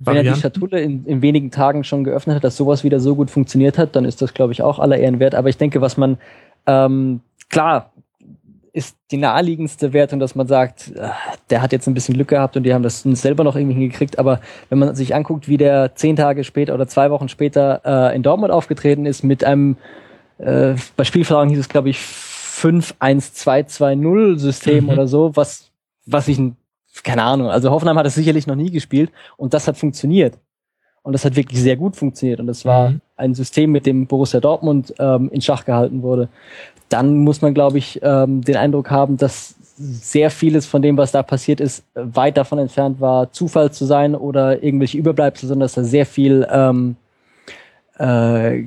Wenn 0.00 0.16
er 0.16 0.22
die? 0.22 0.40
Schatulle 0.40 0.80
in, 0.80 1.04
in 1.06 1.22
wenigen 1.22 1.50
Tagen 1.50 1.82
schon 1.84 2.04
geöffnet 2.04 2.36
hat, 2.36 2.44
dass 2.44 2.56
sowas 2.56 2.84
wieder 2.84 3.00
so 3.00 3.14
gut 3.16 3.30
funktioniert 3.30 3.78
hat, 3.78 3.96
dann 3.96 4.04
ist 4.04 4.22
das, 4.22 4.32
glaube 4.34 4.52
ich, 4.52 4.62
auch 4.62 4.78
aller 4.78 4.96
Ehren 4.98 5.18
wert. 5.20 5.34
Aber 5.34 5.48
ich 5.48 5.56
denke, 5.56 5.80
was 5.80 5.96
man, 5.96 6.18
ähm, 6.66 7.20
klar, 7.50 7.92
ist 8.72 8.96
die 9.10 9.16
naheliegendste 9.16 9.92
Wertung, 9.92 10.20
dass 10.20 10.34
man 10.36 10.46
sagt, 10.46 10.92
äh, 10.94 11.08
der 11.50 11.62
hat 11.62 11.72
jetzt 11.72 11.88
ein 11.88 11.94
bisschen 11.94 12.14
Glück 12.14 12.28
gehabt 12.28 12.56
und 12.56 12.62
die 12.62 12.72
haben 12.74 12.82
das 12.84 13.02
selber 13.02 13.42
noch 13.42 13.56
irgendwie 13.56 13.74
hingekriegt. 13.78 14.18
Aber 14.20 14.40
wenn 14.68 14.78
man 14.78 14.94
sich 14.94 15.14
anguckt, 15.16 15.48
wie 15.48 15.56
der 15.56 15.96
zehn 15.96 16.14
Tage 16.16 16.44
später 16.44 16.74
oder 16.74 16.86
zwei 16.86 17.10
Wochen 17.10 17.28
später 17.28 17.80
äh, 17.84 18.14
in 18.14 18.22
Dortmund 18.22 18.52
aufgetreten 18.52 19.04
ist 19.06 19.24
mit 19.24 19.42
einem, 19.42 19.76
äh, 20.38 20.74
bei 20.96 21.02
Spielverlagen 21.04 21.50
hieß 21.50 21.58
es, 21.58 21.68
glaube 21.68 21.88
ich, 21.88 21.98
5-1-2-2-0-System 23.58 24.84
Mhm. 24.84 24.90
oder 24.90 25.06
so, 25.06 25.34
was, 25.36 25.70
was 26.06 26.28
ich, 26.28 26.38
ein- 26.38 26.56
keine 27.02 27.22
Ahnung, 27.22 27.48
also 27.48 27.70
Hoffenheim 27.70 27.98
hat 27.98 28.06
es 28.06 28.14
sicherlich 28.14 28.46
noch 28.46 28.56
nie 28.56 28.70
gespielt 28.70 29.10
und 29.36 29.54
das 29.54 29.68
hat 29.68 29.76
funktioniert. 29.76 30.34
Und 31.02 31.12
das 31.12 31.24
hat 31.24 31.36
wirklich 31.36 31.60
sehr 31.60 31.76
gut 31.76 31.96
funktioniert. 31.96 32.38
Und 32.40 32.48
das 32.48 32.64
war 32.66 32.90
Mhm. 32.90 33.00
ein 33.16 33.34
System, 33.34 33.70
mit 33.72 33.86
dem 33.86 34.06
Borussia 34.06 34.40
Dortmund 34.40 34.92
ähm, 34.98 35.30
in 35.32 35.40
Schach 35.40 35.64
gehalten 35.64 36.02
wurde. 36.02 36.28
Dann 36.90 37.18
muss 37.18 37.40
man, 37.40 37.54
glaube 37.54 37.78
ich, 37.78 38.00
ähm, 38.02 38.42
den 38.42 38.56
Eindruck 38.56 38.90
haben, 38.90 39.16
dass 39.16 39.54
sehr 39.78 40.30
vieles 40.30 40.66
von 40.66 40.82
dem, 40.82 40.96
was 40.96 41.12
da 41.12 41.22
passiert 41.22 41.60
ist, 41.60 41.84
weit 41.94 42.36
davon 42.36 42.58
entfernt 42.58 43.00
war, 43.00 43.32
Zufall 43.32 43.70
zu 43.72 43.86
sein 43.86 44.14
oder 44.14 44.62
irgendwelche 44.62 44.98
Überbleibsel, 44.98 45.48
sondern 45.48 45.66
dass 45.66 45.74
da 45.74 45.84
sehr 45.84 46.04
viel, 46.04 46.46
ähm, 46.50 46.96
äh, 47.98 48.64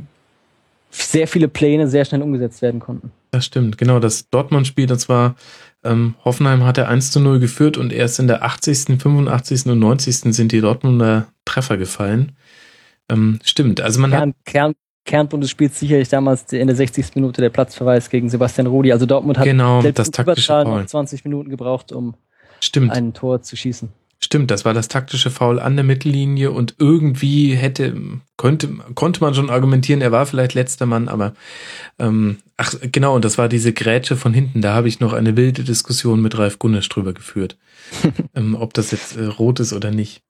sehr 0.89 1.27
viele 1.27 1.47
Pläne 1.47 1.87
sehr 1.87 2.05
schnell 2.05 2.21
umgesetzt 2.21 2.61
werden 2.61 2.79
konnten. 2.79 3.11
Das 3.31 3.45
stimmt, 3.45 3.77
genau. 3.77 3.99
Das 3.99 4.29
Dortmund-Spiel, 4.29 4.87
das 4.87 5.09
war, 5.09 5.35
ähm, 5.83 6.15
Hoffenheim 6.23 6.63
hatte 6.63 6.87
1 6.87 7.11
zu 7.11 7.19
0 7.19 7.39
geführt 7.39 7.77
und 7.77 7.91
erst 7.93 8.19
in 8.19 8.27
der 8.27 8.43
80., 8.43 9.01
85. 9.01 9.65
und 9.67 9.79
90. 9.79 10.17
sind 10.35 10.51
die 10.51 10.61
Dortmunder 10.61 11.27
Treffer 11.45 11.77
gefallen. 11.77 12.33
Ähm, 13.09 13.39
stimmt, 13.43 13.81
also 13.81 13.99
man 13.99 14.11
hat, 14.13 14.19
Kern, 14.19 14.33
Kern, 14.45 14.73
Kernpunkt 15.05 15.43
des 15.43 15.51
Spiels 15.51 15.79
sicherlich 15.79 16.09
damals 16.09 16.51
in 16.53 16.67
der 16.67 16.75
60. 16.75 17.15
Minute 17.15 17.41
der 17.41 17.49
Platzverweis 17.49 18.09
gegen 18.09 18.29
Sebastian 18.29 18.67
Rudi. 18.67 18.91
Also 18.91 19.05
Dortmund 19.05 19.37
hat 19.37 19.45
Genau, 19.45 19.81
das 19.81 20.11
taktische 20.11 20.21
Überzahl 20.21 20.65
Foul. 20.65 20.79
noch 20.81 20.85
20 20.87 21.23
Minuten 21.25 21.49
gebraucht, 21.49 21.91
um 21.91 22.15
Stimmt. 22.59 22.91
ein 22.91 23.13
Tor 23.13 23.41
zu 23.41 23.55
schießen. 23.55 23.89
Stimmt, 24.23 24.51
das 24.51 24.65
war 24.65 24.73
das 24.75 24.87
taktische 24.87 25.31
Foul 25.31 25.59
an 25.59 25.75
der 25.75 25.83
Mittellinie 25.83 26.51
und 26.51 26.75
irgendwie 26.77 27.55
hätte, 27.55 27.95
könnte, 28.37 28.69
konnte 28.93 29.19
man 29.21 29.33
schon 29.33 29.49
argumentieren, 29.49 30.01
er 30.01 30.11
war 30.11 30.27
vielleicht 30.27 30.53
letzter 30.53 30.85
Mann, 30.85 31.07
aber 31.07 31.33
ähm, 31.97 32.37
ach 32.55 32.75
genau, 32.91 33.15
und 33.15 33.25
das 33.25 33.39
war 33.39 33.49
diese 33.49 33.73
Grätsche 33.73 34.15
von 34.15 34.33
hinten, 34.33 34.61
da 34.61 34.75
habe 34.75 34.87
ich 34.87 34.99
noch 34.99 35.13
eine 35.13 35.35
wilde 35.37 35.63
Diskussion 35.63 36.21
mit 36.21 36.37
Ralf 36.37 36.59
Gunnisch 36.59 36.87
drüber 36.87 37.13
geführt, 37.13 37.57
ähm, 38.35 38.55
ob 38.55 38.75
das 38.75 38.91
jetzt 38.91 39.17
äh, 39.17 39.25
rot 39.25 39.59
ist 39.59 39.73
oder 39.73 39.89
nicht. 39.89 40.21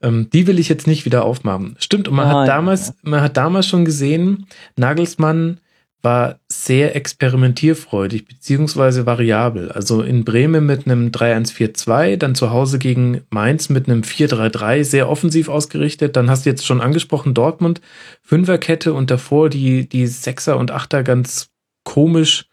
Ähm, 0.00 0.30
die 0.30 0.46
will 0.46 0.58
ich 0.58 0.70
jetzt 0.70 0.86
nicht 0.86 1.04
wieder 1.04 1.24
aufmachen. 1.24 1.76
Stimmt, 1.78 2.08
und 2.08 2.14
man 2.14 2.28
Nein. 2.28 2.36
hat 2.36 2.48
damals, 2.48 2.94
man 3.02 3.20
hat 3.20 3.36
damals 3.36 3.66
schon 3.66 3.84
gesehen, 3.84 4.46
Nagelsmann 4.76 5.60
war 6.02 6.38
sehr 6.48 6.94
experimentierfreudig 6.94 8.24
beziehungsweise 8.24 9.04
variabel. 9.04 9.72
Also 9.72 10.02
in 10.02 10.24
Bremen 10.24 10.64
mit 10.64 10.86
einem 10.86 11.08
3-1-4-2, 11.08 12.16
dann 12.16 12.36
zu 12.36 12.50
Hause 12.50 12.78
gegen 12.78 13.22
Mainz 13.30 13.68
mit 13.68 13.88
einem 13.88 14.02
4-3-3, 14.02 14.84
sehr 14.84 15.08
offensiv 15.08 15.48
ausgerichtet. 15.48 16.14
Dann 16.14 16.30
hast 16.30 16.46
du 16.46 16.50
jetzt 16.50 16.64
schon 16.64 16.80
angesprochen, 16.80 17.34
Dortmund, 17.34 17.80
Fünferkette 18.22 18.92
und 18.94 19.10
davor 19.10 19.48
die, 19.48 19.88
die 19.88 20.06
Sechser 20.06 20.56
und 20.56 20.70
Achter 20.70 21.02
ganz 21.02 21.50
komisch 21.82 22.46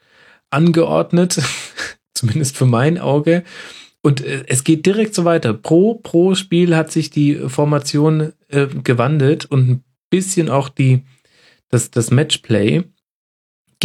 angeordnet, 0.49 1.39
zumindest 2.15 2.57
für 2.57 2.65
mein 2.65 2.97
Auge. 2.97 3.43
Und 4.01 4.21
äh, 4.21 4.43
es 4.47 4.63
geht 4.63 4.87
direkt 4.87 5.13
so 5.13 5.23
weiter. 5.23 5.53
Pro, 5.53 5.95
pro 5.95 6.33
Spiel 6.33 6.75
hat 6.75 6.91
sich 6.91 7.11
die 7.11 7.35
Formation 7.47 8.33
äh, 8.49 8.65
gewandelt 8.67 9.45
und 9.45 9.69
ein 9.69 9.83
bisschen 10.09 10.49
auch 10.49 10.69
die, 10.69 11.03
das, 11.69 11.91
das 11.91 12.09
Matchplay 12.09 12.85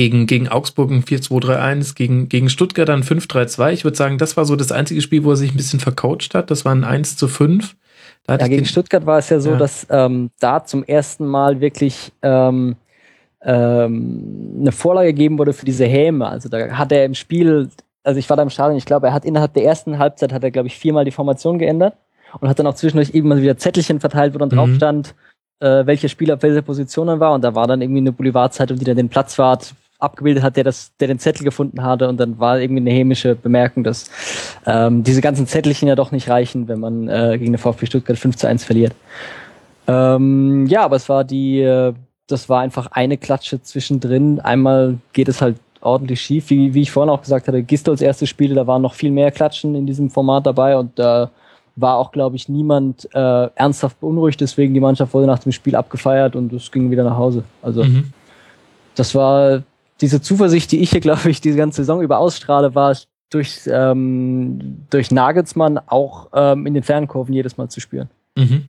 gegen, 0.00 0.24
gegen 0.26 0.48
Augsburg 0.48 0.90
ein 0.90 1.04
4-2-3-1, 1.04 1.94
gegen, 1.94 2.30
gegen 2.30 2.48
Stuttgart 2.48 2.88
dann 2.88 3.02
5-3-2. 3.02 3.72
Ich 3.72 3.84
würde 3.84 3.98
sagen, 3.98 4.16
das 4.16 4.34
war 4.34 4.46
so 4.46 4.56
das 4.56 4.72
einzige 4.72 5.02
Spiel, 5.02 5.24
wo 5.24 5.30
er 5.32 5.36
sich 5.36 5.52
ein 5.52 5.58
bisschen 5.58 5.78
vercoacht 5.78 6.34
hat. 6.34 6.50
Das 6.50 6.64
war 6.64 6.72
ein 6.74 6.84
1 6.84 7.18
zu 7.18 7.28
5. 7.28 7.76
Da 8.26 8.38
Ja, 8.38 8.48
gegen 8.48 8.64
Stuttgart 8.64 9.04
war 9.04 9.18
es 9.18 9.28
ja 9.28 9.40
so, 9.40 9.50
Ja. 9.50 9.56
dass 9.58 9.86
ähm, 9.90 10.30
da 10.40 10.64
zum 10.64 10.84
ersten 10.84 11.26
Mal 11.26 11.60
wirklich 11.60 12.12
ähm, 12.22 12.76
ähm, 13.42 14.56
eine 14.60 14.72
Vorlage 14.72 15.08
gegeben 15.08 15.38
wurde 15.38 15.52
für 15.52 15.66
diese 15.66 15.84
Häme. 15.84 16.26
Also 16.26 16.48
da 16.48 16.58
hat 16.78 16.92
er 16.92 17.04
im 17.04 17.14
Spiel, 17.14 17.68
also 18.02 18.18
ich 18.18 18.30
war 18.30 18.38
da 18.38 18.42
im 18.42 18.48
Stadion, 18.50 18.78
ich 18.78 18.86
glaube, 18.86 19.08
er 19.08 19.12
hat 19.12 19.26
innerhalb 19.26 19.52
der 19.52 19.64
ersten 19.64 19.98
Halbzeit 19.98 20.32
hat 20.32 20.42
er, 20.42 20.50
glaube 20.50 20.68
ich, 20.68 20.78
viermal 20.78 21.04
die 21.04 21.10
Formation 21.10 21.58
geändert 21.58 21.94
und 22.40 22.48
hat 22.48 22.58
dann 22.58 22.66
auch 22.66 22.74
zwischendurch 22.74 23.10
eben 23.10 23.28
mal 23.28 23.42
wieder 23.42 23.58
Zettelchen 23.58 24.00
verteilt, 24.00 24.32
wo 24.34 24.38
dann 24.38 24.48
Mhm. 24.48 24.54
drauf 24.54 24.70
stand, 24.76 25.14
äh, 25.60 25.84
welcher 25.84 26.08
Spieler 26.08 26.36
auf 26.36 26.42
welcher 26.42 26.62
Position 26.62 27.06
dann 27.08 27.20
war. 27.20 27.34
Und 27.34 27.42
da 27.44 27.54
war 27.54 27.66
dann 27.66 27.82
irgendwie 27.82 28.00
eine 28.00 28.12
Boulevardzeitung, 28.12 28.78
die 28.78 28.84
dann 28.86 28.96
den 28.96 29.10
Platzwart 29.10 29.74
abgebildet 30.00 30.42
hat, 30.42 30.56
der 30.56 30.64
das, 30.64 30.92
der 30.98 31.08
den 31.08 31.18
Zettel 31.18 31.44
gefunden 31.44 31.82
hatte 31.82 32.08
und 32.08 32.18
dann 32.18 32.38
war 32.38 32.58
irgendwie 32.58 32.80
eine 32.80 32.90
hämische 32.90 33.34
Bemerkung, 33.34 33.84
dass 33.84 34.10
ähm, 34.66 35.04
diese 35.04 35.20
ganzen 35.20 35.46
Zettelchen 35.46 35.88
ja 35.88 35.94
doch 35.94 36.12
nicht 36.12 36.28
reichen, 36.28 36.68
wenn 36.68 36.80
man 36.80 37.08
äh, 37.08 37.36
gegen 37.38 37.52
den 37.52 37.58
VfB 37.58 37.86
Stuttgart 37.86 38.18
5 38.18 38.36
zu 38.36 38.48
1 38.48 38.64
verliert. 38.64 38.94
Ähm, 39.86 40.66
ja, 40.66 40.82
aber 40.82 40.96
es 40.96 41.08
war 41.08 41.24
die, 41.24 41.60
äh, 41.60 41.92
das 42.26 42.48
war 42.48 42.60
einfach 42.60 42.88
eine 42.92 43.16
Klatsche 43.16 43.62
zwischendrin. 43.62 44.40
Einmal 44.40 44.98
geht 45.12 45.28
es 45.28 45.40
halt 45.42 45.56
ordentlich 45.80 46.20
schief, 46.20 46.50
wie, 46.50 46.74
wie 46.74 46.82
ich 46.82 46.90
vorhin 46.90 47.10
auch 47.10 47.22
gesagt 47.22 47.48
hatte, 47.48 47.62
Gistols 47.62 48.02
erste 48.02 48.26
Spiele, 48.26 48.54
da 48.54 48.66
waren 48.66 48.82
noch 48.82 48.94
viel 48.94 49.10
mehr 49.10 49.30
Klatschen 49.30 49.74
in 49.74 49.86
diesem 49.86 50.10
Format 50.10 50.46
dabei 50.46 50.76
und 50.76 50.98
da 50.98 51.30
war 51.76 51.96
auch, 51.96 52.12
glaube 52.12 52.36
ich, 52.36 52.48
niemand 52.48 53.08
äh, 53.14 53.48
ernsthaft 53.54 53.98
beunruhigt, 54.00 54.40
deswegen 54.40 54.74
die 54.74 54.80
Mannschaft 54.80 55.14
wurde 55.14 55.26
nach 55.26 55.38
dem 55.38 55.52
Spiel 55.52 55.74
abgefeiert 55.74 56.36
und 56.36 56.52
es 56.52 56.70
ging 56.70 56.90
wieder 56.90 57.04
nach 57.04 57.16
Hause. 57.16 57.44
Also 57.62 57.82
Mhm. 57.82 58.12
das 58.94 59.14
war 59.14 59.62
diese 60.00 60.20
Zuversicht, 60.20 60.72
die 60.72 60.80
ich 60.80 60.90
hier, 60.90 61.00
glaube 61.00 61.30
ich, 61.30 61.40
diese 61.40 61.56
ganze 61.56 61.82
Saison 61.82 62.02
über 62.02 62.18
ausstrahle, 62.18 62.74
war 62.74 62.96
durch, 63.30 63.60
ähm, 63.66 64.86
durch 64.90 65.10
Nagelsmann 65.10 65.78
auch 65.78 66.30
ähm, 66.34 66.66
in 66.66 66.74
den 66.74 66.82
Fernkurven 66.82 67.32
jedes 67.32 67.56
Mal 67.56 67.68
zu 67.68 67.80
spüren. 67.80 68.10
Mhm. 68.36 68.64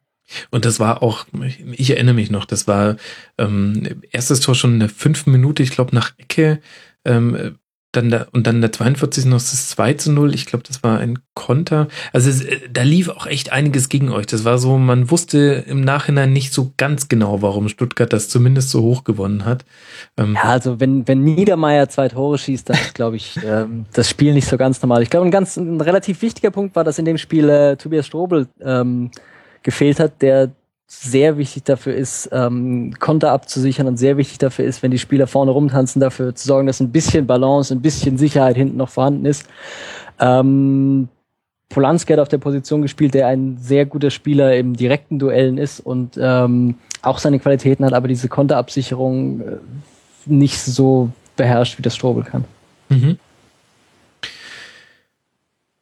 Und 0.49 0.65
das 0.65 0.79
war 0.79 1.03
auch, 1.03 1.25
ich, 1.73 1.89
erinnere 1.89 2.15
mich 2.15 2.31
noch, 2.31 2.45
das 2.45 2.67
war 2.67 2.95
ähm, 3.37 4.01
erstes 4.11 4.39
Tor 4.39 4.55
schon 4.55 4.73
in 4.73 4.79
der 4.79 4.89
fünften 4.89 5.31
Minute, 5.31 5.61
ich 5.61 5.71
glaube 5.71 5.93
nach 5.93 6.13
Ecke, 6.17 6.61
ähm, 7.03 7.57
dann 7.91 8.09
da, 8.09 8.27
und 8.31 8.47
dann 8.47 8.61
der 8.61 8.71
42. 8.71 9.25
noch 9.25 9.39
das 9.39 9.69
2 9.69 9.93
zu 9.95 10.11
0, 10.11 10.33
ich 10.33 10.45
glaube, 10.45 10.63
das 10.65 10.81
war 10.81 10.99
ein 10.99 11.19
Konter. 11.33 11.87
Also 12.13 12.29
es, 12.29 12.43
äh, 12.43 12.59
da 12.71 12.83
lief 12.83 13.09
auch 13.09 13.25
echt 13.25 13.51
einiges 13.51 13.89
gegen 13.89 14.09
euch. 14.09 14.25
Das 14.27 14.45
war 14.45 14.57
so, 14.57 14.77
man 14.77 15.11
wusste 15.11 15.65
im 15.67 15.81
Nachhinein 15.81 16.31
nicht 16.31 16.53
so 16.53 16.73
ganz 16.77 17.09
genau, 17.09 17.41
warum 17.41 17.67
Stuttgart 17.67 18.11
das 18.11 18.29
zumindest 18.29 18.69
so 18.69 18.81
hoch 18.81 19.03
gewonnen 19.03 19.43
hat. 19.43 19.65
Ähm, 20.17 20.35
Ja, 20.35 20.49
also 20.49 20.79
wenn, 20.79 21.07
wenn 21.07 21.23
Niedermeyer 21.23 21.89
zwei 21.89 22.07
Tore 22.07 22.37
schießt, 22.37 22.69
dann 22.69 22.77
ist, 22.77 22.95
glaube 22.95 23.17
ich, 23.17 23.37
ähm, 23.45 23.85
das 23.93 24.09
Spiel 24.09 24.33
nicht 24.33 24.47
so 24.47 24.57
ganz 24.57 24.81
normal. 24.81 25.03
Ich 25.03 25.09
glaube, 25.09 25.25
ein 25.25 25.31
ganz 25.31 25.57
ein 25.57 25.81
relativ 25.81 26.21
wichtiger 26.21 26.51
Punkt 26.51 26.75
war, 26.75 26.83
dass 26.83 26.97
in 26.97 27.05
dem 27.05 27.17
Spiel 27.17 27.49
äh, 27.49 27.75
Tobias 27.75 28.07
Strobel 28.07 28.47
ähm, 28.61 29.11
gefehlt 29.63 29.99
hat, 29.99 30.21
der 30.21 30.51
sehr 30.93 31.37
wichtig 31.37 31.63
dafür 31.63 31.95
ist, 31.95 32.29
ähm, 32.33 32.93
Konter 32.99 33.31
abzusichern 33.31 33.87
und 33.87 33.95
sehr 33.95 34.17
wichtig 34.17 34.39
dafür 34.39 34.65
ist, 34.65 34.83
wenn 34.83 34.91
die 34.91 34.99
Spieler 34.99 35.25
vorne 35.25 35.51
rumtanzen, 35.51 36.01
dafür 36.01 36.35
zu 36.35 36.45
sorgen, 36.45 36.67
dass 36.67 36.81
ein 36.81 36.91
bisschen 36.91 37.25
Balance, 37.25 37.73
ein 37.73 37.81
bisschen 37.81 38.17
Sicherheit 38.17 38.57
hinten 38.57 38.75
noch 38.75 38.89
vorhanden 38.89 39.25
ist. 39.25 39.47
Ähm, 40.19 41.07
Polanski 41.69 42.11
hat 42.11 42.19
auf 42.19 42.27
der 42.27 42.39
Position 42.39 42.81
gespielt, 42.81 43.13
der 43.13 43.27
ein 43.27 43.57
sehr 43.57 43.85
guter 43.85 44.11
Spieler 44.11 44.57
im 44.57 44.75
direkten 44.75 45.17
Duellen 45.17 45.57
ist 45.57 45.79
und 45.79 46.19
ähm, 46.21 46.75
auch 47.01 47.19
seine 47.19 47.39
Qualitäten 47.39 47.85
hat, 47.85 47.93
aber 47.93 48.09
diese 48.09 48.27
Konterabsicherung 48.27 49.39
äh, 49.39 49.57
nicht 50.25 50.59
so 50.59 51.09
beherrscht, 51.37 51.77
wie 51.77 51.83
das 51.83 51.95
Strobel 51.95 52.25
kann. 52.25 52.43
Mhm. 52.89 53.17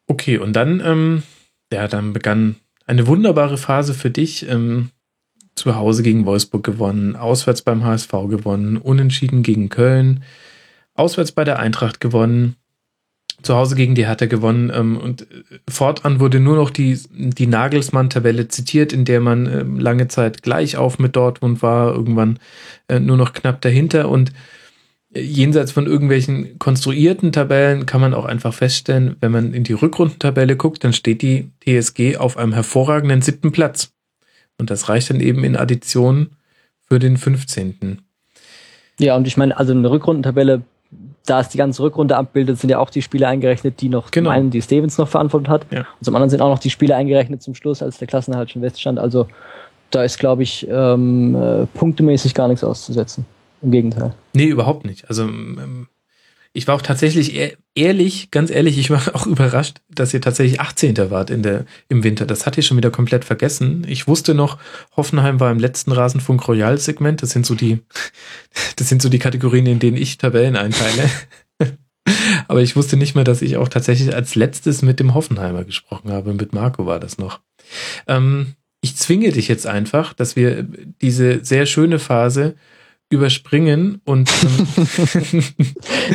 Okay, 0.06 0.38
und 0.38 0.54
dann, 0.54 0.82
ähm, 0.86 1.24
ja, 1.74 1.88
dann 1.88 2.14
begann 2.14 2.58
eine 2.86 3.08
wunderbare 3.08 3.58
Phase 3.58 3.96
für 3.96 4.12
dich. 4.12 4.48
Ähm, 4.48 4.92
zu 5.60 5.76
Hause 5.76 6.04
gegen 6.04 6.26
Wolfsburg 6.26 6.64
gewonnen, 6.64 7.16
auswärts 7.16 7.62
beim 7.62 7.84
HSV 7.84 8.12
gewonnen, 8.30 8.78
unentschieden 8.78 9.44
gegen 9.44 9.70
Köln, 9.70 10.24
auswärts 10.96 11.32
bei 11.32 11.44
der 11.44 11.60
Eintracht 11.60 12.00
gewonnen, 12.00 12.56
zu 13.42 13.56
Hause 13.56 13.76
gegen 13.76 13.96
die 13.96 14.06
Hertha 14.06 14.26
gewonnen 14.26 14.72
ähm, 14.74 14.98
und 14.98 15.22
äh, 15.22 15.26
fortan 15.70 16.20
wurde 16.20 16.40
nur 16.40 16.56
noch 16.56 16.70
die, 16.70 17.00
die 17.10 17.48
Nagelsmann-Tabelle 17.48 18.48
zitiert, 18.48 18.92
in 18.92 19.06
der 19.06 19.22
man 19.22 19.46
ähm, 19.48 19.80
lange 19.80 20.08
Zeit 20.08 20.44
gleich 20.44 20.78
auf 20.78 21.00
mit 21.00 21.16
Dortmund 21.16 21.62
war, 21.62 21.94
irgendwann 21.94 22.40
äh, 22.88 23.00
nur 23.00 23.18
noch 23.18 23.34
knapp 23.34 23.62
dahinter 23.62 24.10
und 24.10 24.34
äh, 25.14 25.22
jenseits 25.22 25.72
von 25.72 25.86
irgendwelchen 25.86 26.60
konstruierten 26.60 27.32
Tabellen 27.32 27.86
kann 27.86 28.02
man 28.02 28.14
auch 28.14 28.26
einfach 28.26 28.54
feststellen, 28.54 29.16
wenn 29.22 29.32
man 29.32 29.54
in 29.54 29.64
die 29.64 29.74
Rückrundentabelle 29.74 30.58
guckt, 30.58 30.84
dann 30.84 30.94
steht 30.94 31.22
die 31.22 31.50
TSG 31.64 32.18
auf 32.18 32.36
einem 32.36 32.54
hervorragenden 32.54 33.22
siebten 33.22 33.52
Platz. 33.52 33.94
Und 34.60 34.70
das 34.70 34.90
reicht 34.90 35.10
dann 35.10 35.20
eben 35.22 35.44
in 35.44 35.56
Addition 35.56 36.32
für 36.88 37.00
den 37.00 37.18
15. 37.18 38.02
Ja, 39.00 39.16
und 39.16 39.26
ich 39.28 39.38
meine, 39.38 39.58
also 39.58 39.74
eine 39.74 39.90
Rückrundentabelle, 39.90 40.62
da 41.26 41.40
es 41.40 41.50
die 41.50 41.58
ganze 41.58 41.82
Rückrunde 41.84 42.18
abbildet, 42.18 42.60
sind 42.60 42.70
ja 42.70 42.80
auch 42.80 42.90
die 42.90 43.02
Spiele 43.02 43.28
eingerechnet, 43.28 43.80
die 43.82 43.90
noch 43.90 44.12
Genau. 44.12 44.30
zum 44.30 44.36
einen 44.36 44.50
die 44.50 44.62
Stevens 44.62 44.98
noch 44.98 45.08
verantwortet 45.08 45.48
hat 45.50 45.66
Ja. 45.72 45.80
und 45.80 46.04
zum 46.04 46.16
anderen 46.16 46.30
sind 46.30 46.42
auch 46.42 46.50
noch 46.50 46.60
die 46.60 46.70
Spiele 46.70 46.96
eingerechnet 46.96 47.42
zum 47.42 47.56
Schluss, 47.56 47.82
als 47.82 47.98
der 48.00 48.08
Klassenerhalt 48.08 48.52
schon 48.52 48.62
feststand. 48.62 49.00
Also 49.00 49.28
da 49.92 50.04
ist, 50.04 50.20
glaube 50.20 50.44
ich, 50.44 50.68
ähm, 50.70 51.36
äh, 51.36 51.66
punktemäßig 51.68 52.34
gar 52.34 52.48
nichts 52.48 52.64
auszusetzen. 52.64 53.26
Im 53.62 53.72
Gegenteil. 53.72 54.14
Nee, 54.34 54.46
überhaupt 54.48 54.86
nicht. 54.86 55.08
Also 55.10 55.24
ähm, 55.24 55.88
ich 56.54 56.68
war 56.68 56.76
auch 56.76 56.82
tatsächlich 56.82 57.36
ehr- 57.36 57.58
ehrlich, 57.76 58.32
ganz 58.32 58.50
ehrlich, 58.50 58.78
ich 58.78 58.90
war 58.90 59.02
auch 59.16 59.26
überrascht, 59.26 59.78
dass 59.90 60.14
ihr 60.14 60.22
tatsächlich 60.22 60.60
18. 60.60 60.98
wart 61.10 61.30
in 61.30 61.44
der, 61.44 61.66
im 61.88 62.04
Winter. 62.04 62.26
Das 62.26 62.46
hatte 62.46 62.60
ich 62.60 62.68
schon 62.68 62.78
wieder 62.78 62.92
komplett 62.92 63.26
vergessen. 63.26 63.86
Ich 63.88 64.08
wusste 64.08 64.34
noch, 64.34 64.58
Hoffenheim 64.96 65.40
war 65.40 65.52
im 65.52 65.60
letzten 65.60 65.92
Rasenfunk 65.92 66.48
Royal 66.48 66.78
Segment. 66.78 67.22
Das 67.22 67.32
sind 67.32 67.46
so 67.46 67.56
die, 67.56 67.80
das 68.76 68.90
sind 68.90 69.02
so 69.02 69.10
die 69.10 69.20
Kategorien, 69.20 69.66
in 69.66 69.80
denen 69.80 69.98
ich 69.98 70.18
Tabellen 70.18 70.56
einteile. 70.56 71.10
Aber 72.48 72.62
ich 72.62 72.76
wusste 72.76 72.98
nicht 72.98 73.14
mehr, 73.14 73.24
dass 73.24 73.44
ich 73.44 73.58
auch 73.58 73.68
tatsächlich 73.68 74.16
als 74.16 74.34
letztes 74.34 74.82
mit 74.82 75.00
dem 75.00 75.14
Hoffenheimer 75.14 75.64
gesprochen 75.64 76.12
habe. 76.12 76.34
Mit 76.34 76.54
Marco 76.54 76.88
war 76.88 77.00
das 77.00 77.20
noch. 77.20 77.42
Ähm, 78.08 78.56
ich 78.82 78.96
zwinge 78.96 79.32
dich 79.32 79.48
jetzt 79.48 79.68
einfach, 79.68 80.14
dass 80.14 80.36
wir 80.36 80.64
diese 81.02 81.44
sehr 81.44 81.66
schöne 81.66 82.00
Phase 82.00 82.56
überspringen 83.10 84.02
und 84.06 84.30
ähm, 84.44 85.44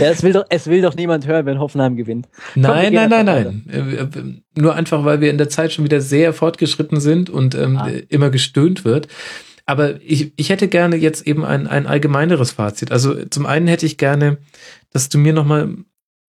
Ja, 0.00 0.10
es 0.10 0.22
will 0.22 0.32
doch, 0.32 0.44
es 0.48 0.66
will 0.68 0.80
doch 0.82 0.94
niemand 0.94 1.26
hören, 1.26 1.44
wenn 1.46 1.58
Hoffenheim 1.58 1.96
gewinnt. 1.96 2.28
nein, 2.54 2.84
gehen 2.92 2.94
nein, 2.94 3.10
nein, 3.10 3.28
einfach 3.28 3.52
nein. 3.66 4.12
Äh, 4.14 4.18
äh, 4.18 4.40
Nur 4.60 4.74
einfach, 4.74 5.04
weil 5.04 5.20
wir 5.20 5.30
in 5.30 5.38
der 5.38 5.48
Zeit 5.48 5.72
schon 5.72 5.84
wieder 5.84 6.00
sehr 6.00 6.32
fortgeschritten 6.32 7.00
sind 7.00 7.30
und 7.30 7.54
ähm, 7.54 7.76
Ah. 7.78 7.88
äh, 7.88 8.04
immer 8.08 8.30
gestöhnt 8.30 8.84
wird. 8.84 9.08
Aber 9.66 10.00
ich, 10.02 10.32
ich 10.36 10.50
hätte 10.50 10.68
gerne 10.68 10.96
jetzt 10.96 11.26
eben 11.26 11.44
ein, 11.44 11.66
ein 11.66 11.86
allgemeineres 11.86 12.52
Fazit. 12.52 12.92
Also 12.92 13.24
zum 13.24 13.46
einen 13.46 13.66
hätte 13.66 13.86
ich 13.86 13.96
gerne, 13.98 14.38
dass 14.92 15.08
du 15.08 15.18
mir 15.18 15.32
nochmal 15.32 15.74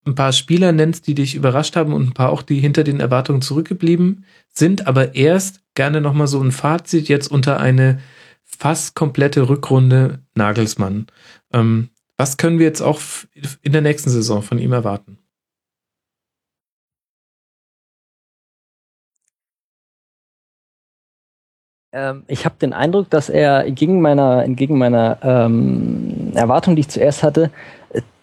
ein 0.08 0.16
paar 0.16 0.32
Spieler 0.34 0.72
nennst, 0.72 1.06
die 1.08 1.16
dich 1.16 1.36
überrascht 1.36 1.76
haben 1.76 1.92
und 1.94 2.08
ein 2.10 2.14
paar 2.14 2.30
auch, 2.32 2.42
die 2.44 2.60
hinter 2.60 2.84
den 2.84 3.00
Erwartungen 3.00 3.42
zurückgeblieben 3.42 4.24
sind, 4.54 4.88
aber 4.88 5.16
erst 5.16 5.62
gerne 5.74 6.00
nochmal 6.00 6.28
so 6.28 6.42
ein 6.42 6.52
Fazit 6.52 7.10
jetzt 7.10 7.28
unter 7.30 7.60
eine 7.60 8.00
fast 8.58 8.96
komplette 8.96 9.50
Rückrunde 9.50 10.20
Nagelsmann. 10.36 11.08
Ähm, 11.54 11.90
was 12.18 12.38
können 12.38 12.60
wir 12.60 12.66
jetzt 12.66 12.82
auch 12.82 13.00
in 13.62 13.72
der 13.72 13.82
nächsten 13.82 14.10
Saison 14.10 14.42
von 14.42 14.58
ihm 14.58 14.72
erwarten? 14.74 15.18
Ähm, 21.96 22.24
ich 22.28 22.46
habe 22.46 22.56
den 22.60 22.74
Eindruck, 22.74 23.10
dass 23.10 23.30
er 23.30 23.66
entgegen 23.66 24.02
meiner, 24.02 24.44
entgegen 24.44 24.78
meiner 24.78 25.18
ähm, 25.24 26.32
Erwartung, 26.36 26.76
die 26.76 26.82
ich 26.82 26.90
zuerst 26.90 27.24
hatte, 27.24 27.52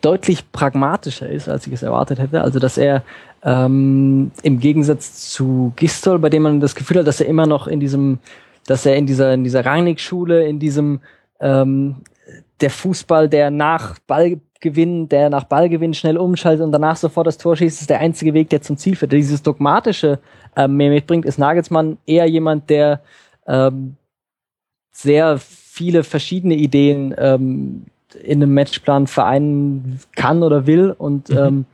deutlich 0.02 0.52
pragmatischer 0.52 1.28
ist, 1.28 1.49
als 1.49 1.67
ich 1.67 1.73
es 1.73 1.83
erwartet 1.83 2.19
hätte. 2.19 2.43
Also 2.43 2.59
dass 2.59 2.77
er 2.77 3.02
ähm, 3.43 4.31
im 4.43 4.61
Gegensatz 4.61 5.31
zu 5.31 5.73
Gistol, 5.77 6.19
bei 6.19 6.28
dem 6.28 6.43
man 6.43 6.61
das 6.61 6.75
Gefühl 6.75 6.99
hat, 6.99 7.07
dass 7.07 7.20
er 7.20 7.27
immer 7.27 7.47
noch 7.47 7.67
in 7.67 7.81
diesem, 7.81 8.19
dass 8.67 8.87
er 8.87 8.97
in 8.97 9.07
dieser, 9.07 9.35
in 9.35 9.45
dieser 9.45 9.65
Rangnick-Schule, 9.65 10.47
in 10.47 10.59
diesem 10.59 11.01
ähm, 11.41 11.97
der 12.61 12.71
Fußball, 12.71 13.29
der 13.29 13.51
nach 13.51 13.99
Ballgewinn, 14.07 15.09
der 15.09 15.31
nach 15.31 15.45
Ballgewinn 15.45 15.95
schnell 15.95 16.17
umschaltet 16.17 16.65
und 16.65 16.73
danach 16.73 16.97
sofort 16.97 17.27
das 17.27 17.39
Tor 17.39 17.57
schießt, 17.57 17.81
ist 17.81 17.91
der 17.91 18.01
einzige 18.01 18.35
Weg, 18.35 18.51
der 18.51 18.63
zum 18.63 18.77
Ziel 18.77 18.97
führt. 18.97 19.13
Dieses 19.13 19.43
dogmatische 19.43 20.21
äh, 20.57 20.69
mehr 20.69 20.91
mitbringt, 20.91 21.25
ist 21.25 21.39
Nagelsmann 21.39 21.99
eher 22.07 22.27
jemand, 22.27 22.71
der 22.71 23.03
ähm, 23.47 23.97
sehr 24.93 25.39
viele 25.39 26.05
verschiedene 26.05 26.55
Ideen 26.55 27.15
ähm, 27.19 27.87
in 28.23 28.43
einem 28.43 28.55
Matchplan 28.55 29.07
vereinen 29.07 30.01
kann 30.15 30.43
oder 30.43 30.67
will 30.67 30.95
und 30.97 31.31
mhm. 31.31 31.39
ähm, 31.39 31.65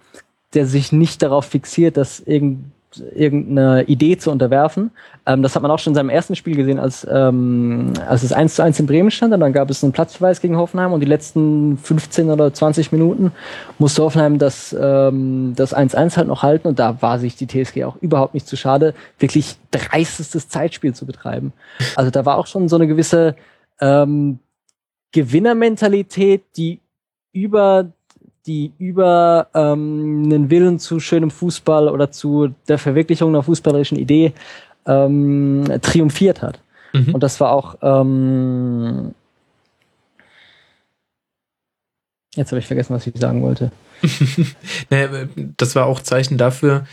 der 0.55 0.67
sich 0.67 0.93
nicht 0.93 1.23
darauf 1.23 1.47
fixiert, 1.47 1.97
dass 1.97 2.21
irgend, 2.21 2.73
irgendeine 3.15 3.85
Idee 3.85 4.17
zu 4.17 4.31
unterwerfen. 4.31 4.91
Ähm, 5.27 5.43
das 5.43 5.55
hat 5.55 5.63
man 5.63 5.71
auch 5.71 5.79
schon 5.79 5.93
in 5.93 5.95
seinem 5.95 6.09
ersten 6.09 6.37
Spiel 6.37 6.57
gesehen, 6.57 6.79
als, 6.79 7.07
ähm, 7.11 7.93
als 8.07 8.23
es 8.23 8.33
1 8.33 8.55
zu 8.55 8.63
1 8.63 8.81
in 8.81 8.87
Bremen 8.87 9.11
stand 9.11 9.35
und 9.35 9.41
dann 9.41 9.53
gab 9.53 9.71
es 9.71 9.83
einen 9.83 9.93
Platzverweis 9.93 10.41
gegen 10.41 10.57
Hoffenheim 10.57 10.93
und 10.93 11.01
die 11.01 11.07
letzten 11.07 11.77
15 11.77 12.31
oder 12.31 12.53
20 12.53 12.93
Minuten 12.93 13.33
musste 13.79 14.03
Hoffenheim 14.03 14.39
das, 14.39 14.75
ähm, 14.79 15.53
das 15.55 15.75
1-1 15.75 16.17
halt 16.17 16.29
noch 16.29 16.43
halten 16.43 16.69
und 16.69 16.79
da 16.79 17.01
war 17.03 17.19
sich 17.19 17.37
die 17.37 17.47
TSG 17.47 17.85
auch 17.85 17.97
überhaupt 17.97 18.35
nicht 18.35 18.47
zu 18.47 18.57
schade, 18.57 18.95
wirklich 19.19 19.57
dreistestes 19.71 20.49
Zeitspiel 20.49 20.95
zu 20.95 21.07
betreiben. 21.07 21.53
Also 21.95 22.11
da 22.11 22.25
war 22.25 22.39
auch 22.39 22.47
schon 22.47 22.69
so 22.69 22.77
eine 22.77 22.87
gewisse 22.87 23.37
ähm, 23.81 24.39
Gewinnermentalität, 25.13 26.45
die 26.57 26.81
über 27.33 27.93
die 28.47 28.73
über 28.79 29.49
ähm, 29.55 30.23
einen 30.25 30.51
Willen 30.51 30.79
zu 30.79 31.01
schönem 31.01 31.31
Fußball 31.31 31.89
oder 31.89 32.11
zu 32.11 32.55
der 32.69 32.79
Verwirklichung 32.79 33.31
einer 33.31 33.43
fußballerischen 33.43 33.99
Idee 33.99 34.33
ähm, 34.87 35.65
triumphiert 35.83 36.43
hat. 36.43 36.61
Mhm. 36.93 37.15
Und 37.15 37.23
das 37.23 37.41
war 37.41 37.53
auch 37.53 37.77
ähm, 37.83 39.15
Jetzt 42.39 42.53
habe 42.53 42.61
ich 42.61 42.67
vergessen, 42.67 42.95
was 42.95 43.07
ich 43.07 43.15
sagen 43.17 43.43
wollte. 43.43 43.73
naja, 44.91 45.27
das 45.57 45.75
war 45.75 45.87
auch 45.87 46.01
Zeichen 46.01 46.39
dafür, 46.39 46.87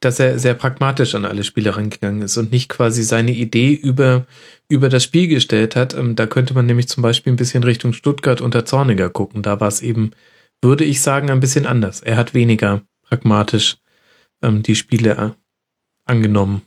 dass 0.00 0.18
er 0.18 0.38
sehr 0.38 0.54
pragmatisch 0.54 1.14
an 1.14 1.26
alle 1.26 1.44
Spiele 1.44 1.76
rangegangen 1.76 2.22
ist 2.22 2.38
und 2.38 2.50
nicht 2.50 2.70
quasi 2.70 3.02
seine 3.02 3.32
Idee 3.32 3.74
über, 3.74 4.26
über 4.68 4.88
das 4.88 5.04
Spiel 5.04 5.28
gestellt 5.28 5.76
hat. 5.76 5.92
Ähm, 5.94 6.16
da 6.16 6.26
könnte 6.26 6.54
man 6.54 6.64
nämlich 6.64 6.88
zum 6.88 7.02
Beispiel 7.02 7.32
ein 7.32 7.36
bisschen 7.36 7.62
Richtung 7.62 7.92
Stuttgart 7.92 8.40
unter 8.40 8.64
Zorniger 8.64 9.10
gucken. 9.10 9.42
Da 9.42 9.60
war 9.60 9.68
es 9.68 9.82
eben, 9.82 10.12
würde 10.62 10.84
ich 10.84 11.00
sagen, 11.00 11.30
ein 11.30 11.40
bisschen 11.40 11.66
anders. 11.66 12.00
Er 12.00 12.16
hat 12.16 12.34
weniger 12.34 12.82
pragmatisch 13.02 13.78
ähm, 14.42 14.62
die 14.62 14.74
Spiele 14.74 15.10
äh, 15.10 15.30
angenommen. 16.04 16.62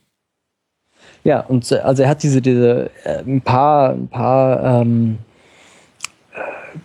Ja, 1.23 1.41
und 1.41 1.71
äh, 1.71 1.77
also 1.77 2.03
er 2.03 2.09
hat 2.09 2.23
diese, 2.23 2.41
diese 2.41 2.89
äh, 3.03 3.19
ein 3.19 3.41
paar, 3.41 3.91
ein 3.91 4.07
paar 4.07 4.81
ähm, 4.81 5.19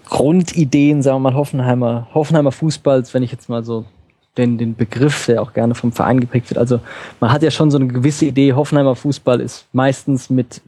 Grundideen, 0.09 1.03
sagen 1.03 1.17
wir 1.17 1.31
mal, 1.31 1.35
Hoffenheimer, 1.35 2.09
Hoffenheimer 2.15 2.53
Fußballs, 2.53 3.15
wenn 3.15 3.23
ich 3.23 3.33
jetzt 3.33 3.49
mal 3.49 3.65
so 3.65 3.85
den, 4.37 4.59
den 4.59 4.77
Begriff, 4.77 5.27
der 5.27 5.43
auch 5.43 5.53
gerne 5.53 5.75
vom 5.75 5.93
Verein 5.93 6.21
geprägt 6.21 6.51
wird. 6.51 6.59
Also 6.59 6.81
man 7.19 7.33
hat 7.33 7.43
ja 7.43 7.51
schon 7.51 7.71
so 7.71 7.79
eine 7.79 7.89
gewisse 7.89 8.27
Idee, 8.27 8.53
Hoffenheimer 8.53 8.95
Fußball 8.95 9.41
ist 9.41 9.67
meistens 9.73 10.31
mit 10.31 10.61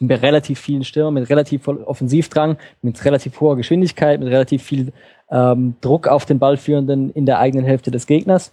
relativ 0.00 0.58
vielen 0.58 0.82
Stürmern, 0.82 1.14
mit 1.14 1.30
relativ 1.30 1.68
Offensivdrang, 1.68 2.56
mit 2.82 3.04
relativ 3.04 3.40
hoher 3.40 3.56
Geschwindigkeit, 3.56 4.18
mit 4.18 4.28
relativ 4.28 4.64
viel 4.64 4.92
ähm, 5.32 5.74
Druck 5.80 6.06
auf 6.06 6.26
den 6.26 6.38
Ballführenden 6.38 7.10
in 7.10 7.26
der 7.26 7.38
eigenen 7.38 7.64
Hälfte 7.64 7.90
des 7.90 8.06
Gegners. 8.06 8.52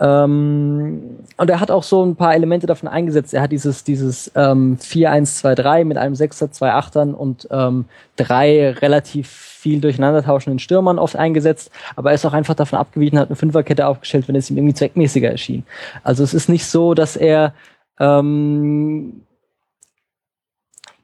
Ähm, 0.00 1.18
und 1.36 1.50
er 1.50 1.60
hat 1.60 1.70
auch 1.70 1.84
so 1.84 2.04
ein 2.04 2.16
paar 2.16 2.34
Elemente 2.34 2.66
davon 2.66 2.88
eingesetzt. 2.88 3.32
Er 3.32 3.42
hat 3.42 3.52
dieses, 3.52 3.84
dieses 3.84 4.32
ähm, 4.34 4.76
4-1-2-3 4.78 5.84
mit 5.84 5.98
einem 5.98 6.16
Sechser, 6.16 6.50
zwei 6.50 6.72
Achtern 6.72 7.14
und 7.14 7.46
ähm, 7.52 7.84
drei 8.16 8.70
relativ 8.70 9.28
viel 9.28 9.80
durcheinander 9.80 10.24
tauschenden 10.24 10.58
Stürmern 10.58 10.98
oft 10.98 11.14
eingesetzt. 11.14 11.70
Aber 11.94 12.10
er 12.10 12.16
ist 12.16 12.26
auch 12.26 12.32
einfach 12.32 12.54
davon 12.54 12.78
abgewichen, 12.80 13.18
hat 13.18 13.28
eine 13.28 13.36
Fünferkette 13.36 13.86
aufgestellt, 13.86 14.26
wenn 14.26 14.34
es 14.34 14.50
ihm 14.50 14.56
irgendwie 14.56 14.74
zweckmäßiger 14.74 15.30
erschien. 15.30 15.64
Also 16.02 16.24
es 16.24 16.34
ist 16.34 16.48
nicht 16.48 16.66
so, 16.66 16.94
dass 16.94 17.16
er 17.16 17.54
ähm, 18.00 19.22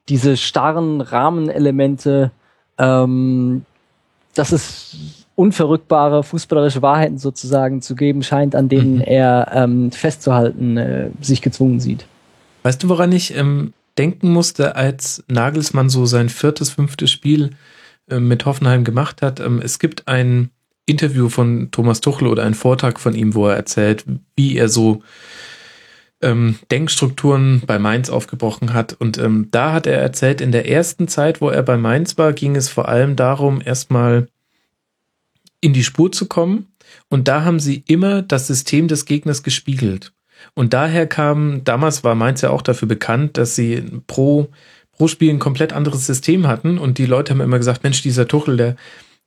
diese 0.09 0.35
starren 0.35 0.99
Rahmenelemente, 0.99 2.31
ähm, 2.77 3.65
dass 4.35 4.51
es 4.51 5.25
unverrückbare 5.35 6.23
fußballerische 6.23 6.81
Wahrheiten 6.81 7.17
sozusagen 7.17 7.81
zu 7.81 7.95
geben 7.95 8.23
scheint, 8.23 8.55
an 8.55 8.69
denen 8.69 8.95
mhm. 8.95 9.01
er 9.01 9.51
ähm, 9.53 9.91
festzuhalten 9.91 10.77
äh, 10.77 11.09
sich 11.21 11.41
gezwungen 11.41 11.79
sieht. 11.79 12.05
Weißt 12.63 12.83
du, 12.83 12.89
woran 12.89 13.11
ich 13.11 13.35
ähm, 13.35 13.73
denken 13.97 14.31
musste, 14.31 14.75
als 14.75 15.23
Nagelsmann 15.27 15.89
so 15.89 16.05
sein 16.05 16.29
viertes, 16.29 16.69
fünftes 16.69 17.11
Spiel 17.11 17.51
äh, 18.09 18.19
mit 18.19 18.45
Hoffenheim 18.45 18.83
gemacht 18.83 19.21
hat? 19.21 19.39
Ähm, 19.39 19.61
es 19.63 19.79
gibt 19.79 20.07
ein 20.07 20.51
Interview 20.85 21.29
von 21.29 21.69
Thomas 21.71 22.01
Tuchel 22.01 22.27
oder 22.27 22.43
ein 22.43 22.53
Vortrag 22.53 22.99
von 22.99 23.15
ihm, 23.15 23.33
wo 23.33 23.47
er 23.47 23.55
erzählt, 23.55 24.05
wie 24.35 24.57
er 24.57 24.69
so 24.69 25.01
ähm, 26.21 26.59
Denkstrukturen 26.69 27.63
bei 27.65 27.79
Mainz 27.79 28.09
aufgebrochen 28.09 28.73
hat. 28.73 28.93
Und 28.93 29.17
ähm, 29.17 29.47
da 29.51 29.73
hat 29.73 29.87
er 29.87 29.99
erzählt, 29.99 30.41
in 30.41 30.51
der 30.51 30.69
ersten 30.69 31.07
Zeit, 31.07 31.41
wo 31.41 31.49
er 31.49 31.63
bei 31.63 31.77
Mainz 31.77 32.17
war, 32.17 32.33
ging 32.33 32.55
es 32.55 32.69
vor 32.69 32.87
allem 32.87 33.15
darum, 33.15 33.61
erstmal 33.63 34.27
in 35.59 35.73
die 35.73 35.83
Spur 35.83 36.11
zu 36.11 36.27
kommen. 36.27 36.67
Und 37.09 37.27
da 37.27 37.43
haben 37.43 37.59
sie 37.59 37.83
immer 37.87 38.21
das 38.21 38.47
System 38.47 38.87
des 38.87 39.05
Gegners 39.05 39.43
gespiegelt. 39.43 40.13
Und 40.53 40.73
daher 40.73 41.07
kam, 41.07 41.63
damals 41.63 42.03
war 42.03 42.15
Mainz 42.15 42.41
ja 42.41 42.49
auch 42.49 42.61
dafür 42.61 42.87
bekannt, 42.87 43.37
dass 43.37 43.55
sie 43.55 43.83
pro, 44.07 44.49
pro 44.91 45.07
Spiel 45.07 45.29
ein 45.29 45.39
komplett 45.39 45.73
anderes 45.73 46.05
System 46.05 46.47
hatten. 46.47 46.77
Und 46.77 46.97
die 46.97 47.05
Leute 47.05 47.31
haben 47.31 47.41
immer 47.41 47.59
gesagt, 47.59 47.83
Mensch, 47.83 48.01
dieser 48.01 48.27
Tuchel, 48.27 48.57
der, 48.57 48.75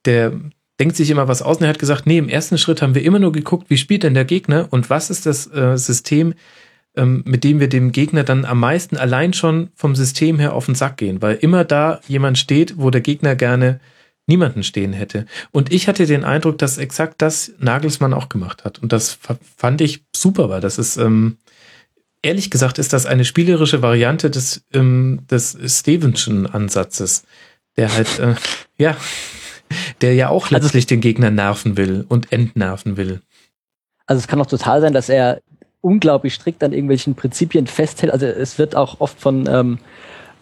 der 0.04 0.32
denkt 0.80 0.96
sich 0.96 1.10
immer 1.10 1.28
was 1.28 1.42
aus. 1.42 1.58
Und 1.58 1.64
er 1.64 1.68
hat 1.68 1.78
gesagt, 1.78 2.06
nee, 2.06 2.18
im 2.18 2.28
ersten 2.28 2.58
Schritt 2.58 2.82
haben 2.82 2.94
wir 2.94 3.04
immer 3.04 3.18
nur 3.18 3.32
geguckt, 3.32 3.70
wie 3.70 3.78
spielt 3.78 4.02
denn 4.02 4.14
der 4.14 4.24
Gegner 4.24 4.66
und 4.70 4.90
was 4.90 5.10
ist 5.10 5.26
das 5.26 5.46
äh, 5.52 5.76
System, 5.76 6.34
ähm, 6.96 7.22
mit 7.26 7.44
dem 7.44 7.60
wir 7.60 7.68
dem 7.68 7.92
Gegner 7.92 8.24
dann 8.24 8.44
am 8.44 8.60
meisten 8.60 8.96
allein 8.96 9.32
schon 9.32 9.70
vom 9.74 9.94
System 9.94 10.38
her 10.38 10.54
auf 10.54 10.66
den 10.66 10.74
Sack 10.74 10.96
gehen. 10.96 11.22
Weil 11.22 11.36
immer 11.36 11.64
da 11.64 12.00
jemand 12.06 12.38
steht, 12.38 12.78
wo 12.78 12.90
der 12.90 13.00
Gegner 13.00 13.34
gerne 13.36 13.80
niemanden 14.26 14.62
stehen 14.62 14.92
hätte. 14.92 15.26
Und 15.50 15.72
ich 15.72 15.88
hatte 15.88 16.06
den 16.06 16.24
Eindruck, 16.24 16.58
dass 16.58 16.78
exakt 16.78 17.20
das 17.20 17.52
Nagelsmann 17.58 18.14
auch 18.14 18.28
gemacht 18.28 18.64
hat. 18.64 18.78
Und 18.78 18.92
das 18.92 19.18
fand 19.56 19.80
ich 19.80 20.04
super, 20.14 20.48
weil 20.48 20.60
das 20.60 20.78
ist, 20.78 20.96
ähm, 20.96 21.36
ehrlich 22.22 22.50
gesagt, 22.50 22.78
ist 22.78 22.92
das 22.92 23.06
eine 23.06 23.24
spielerische 23.24 23.82
Variante 23.82 24.30
des, 24.30 24.64
ähm, 24.72 25.20
des 25.30 25.58
Stevenson 25.66 26.46
Ansatzes, 26.46 27.24
der 27.76 27.92
halt, 27.94 28.18
äh, 28.18 28.34
ja, 28.78 28.96
der 30.00 30.14
ja 30.14 30.28
auch 30.28 30.44
also 30.44 30.54
letztlich 30.56 30.84
also, 30.84 30.94
den 30.94 31.00
Gegner 31.00 31.30
nerven 31.30 31.76
will 31.76 32.04
und 32.08 32.32
entnerven 32.32 32.96
will. 32.96 33.20
Also 34.06 34.20
es 34.20 34.28
kann 34.28 34.40
auch 34.40 34.46
total 34.46 34.80
sein, 34.80 34.92
dass 34.92 35.08
er 35.08 35.40
unglaublich 35.84 36.34
strikt 36.34 36.64
an 36.64 36.72
irgendwelchen 36.72 37.14
Prinzipien 37.14 37.66
festhält. 37.66 38.12
Also 38.12 38.26
es 38.26 38.58
wird 38.58 38.74
auch 38.74 39.00
oft 39.00 39.20
von 39.20 39.46
ähm, 39.48 39.78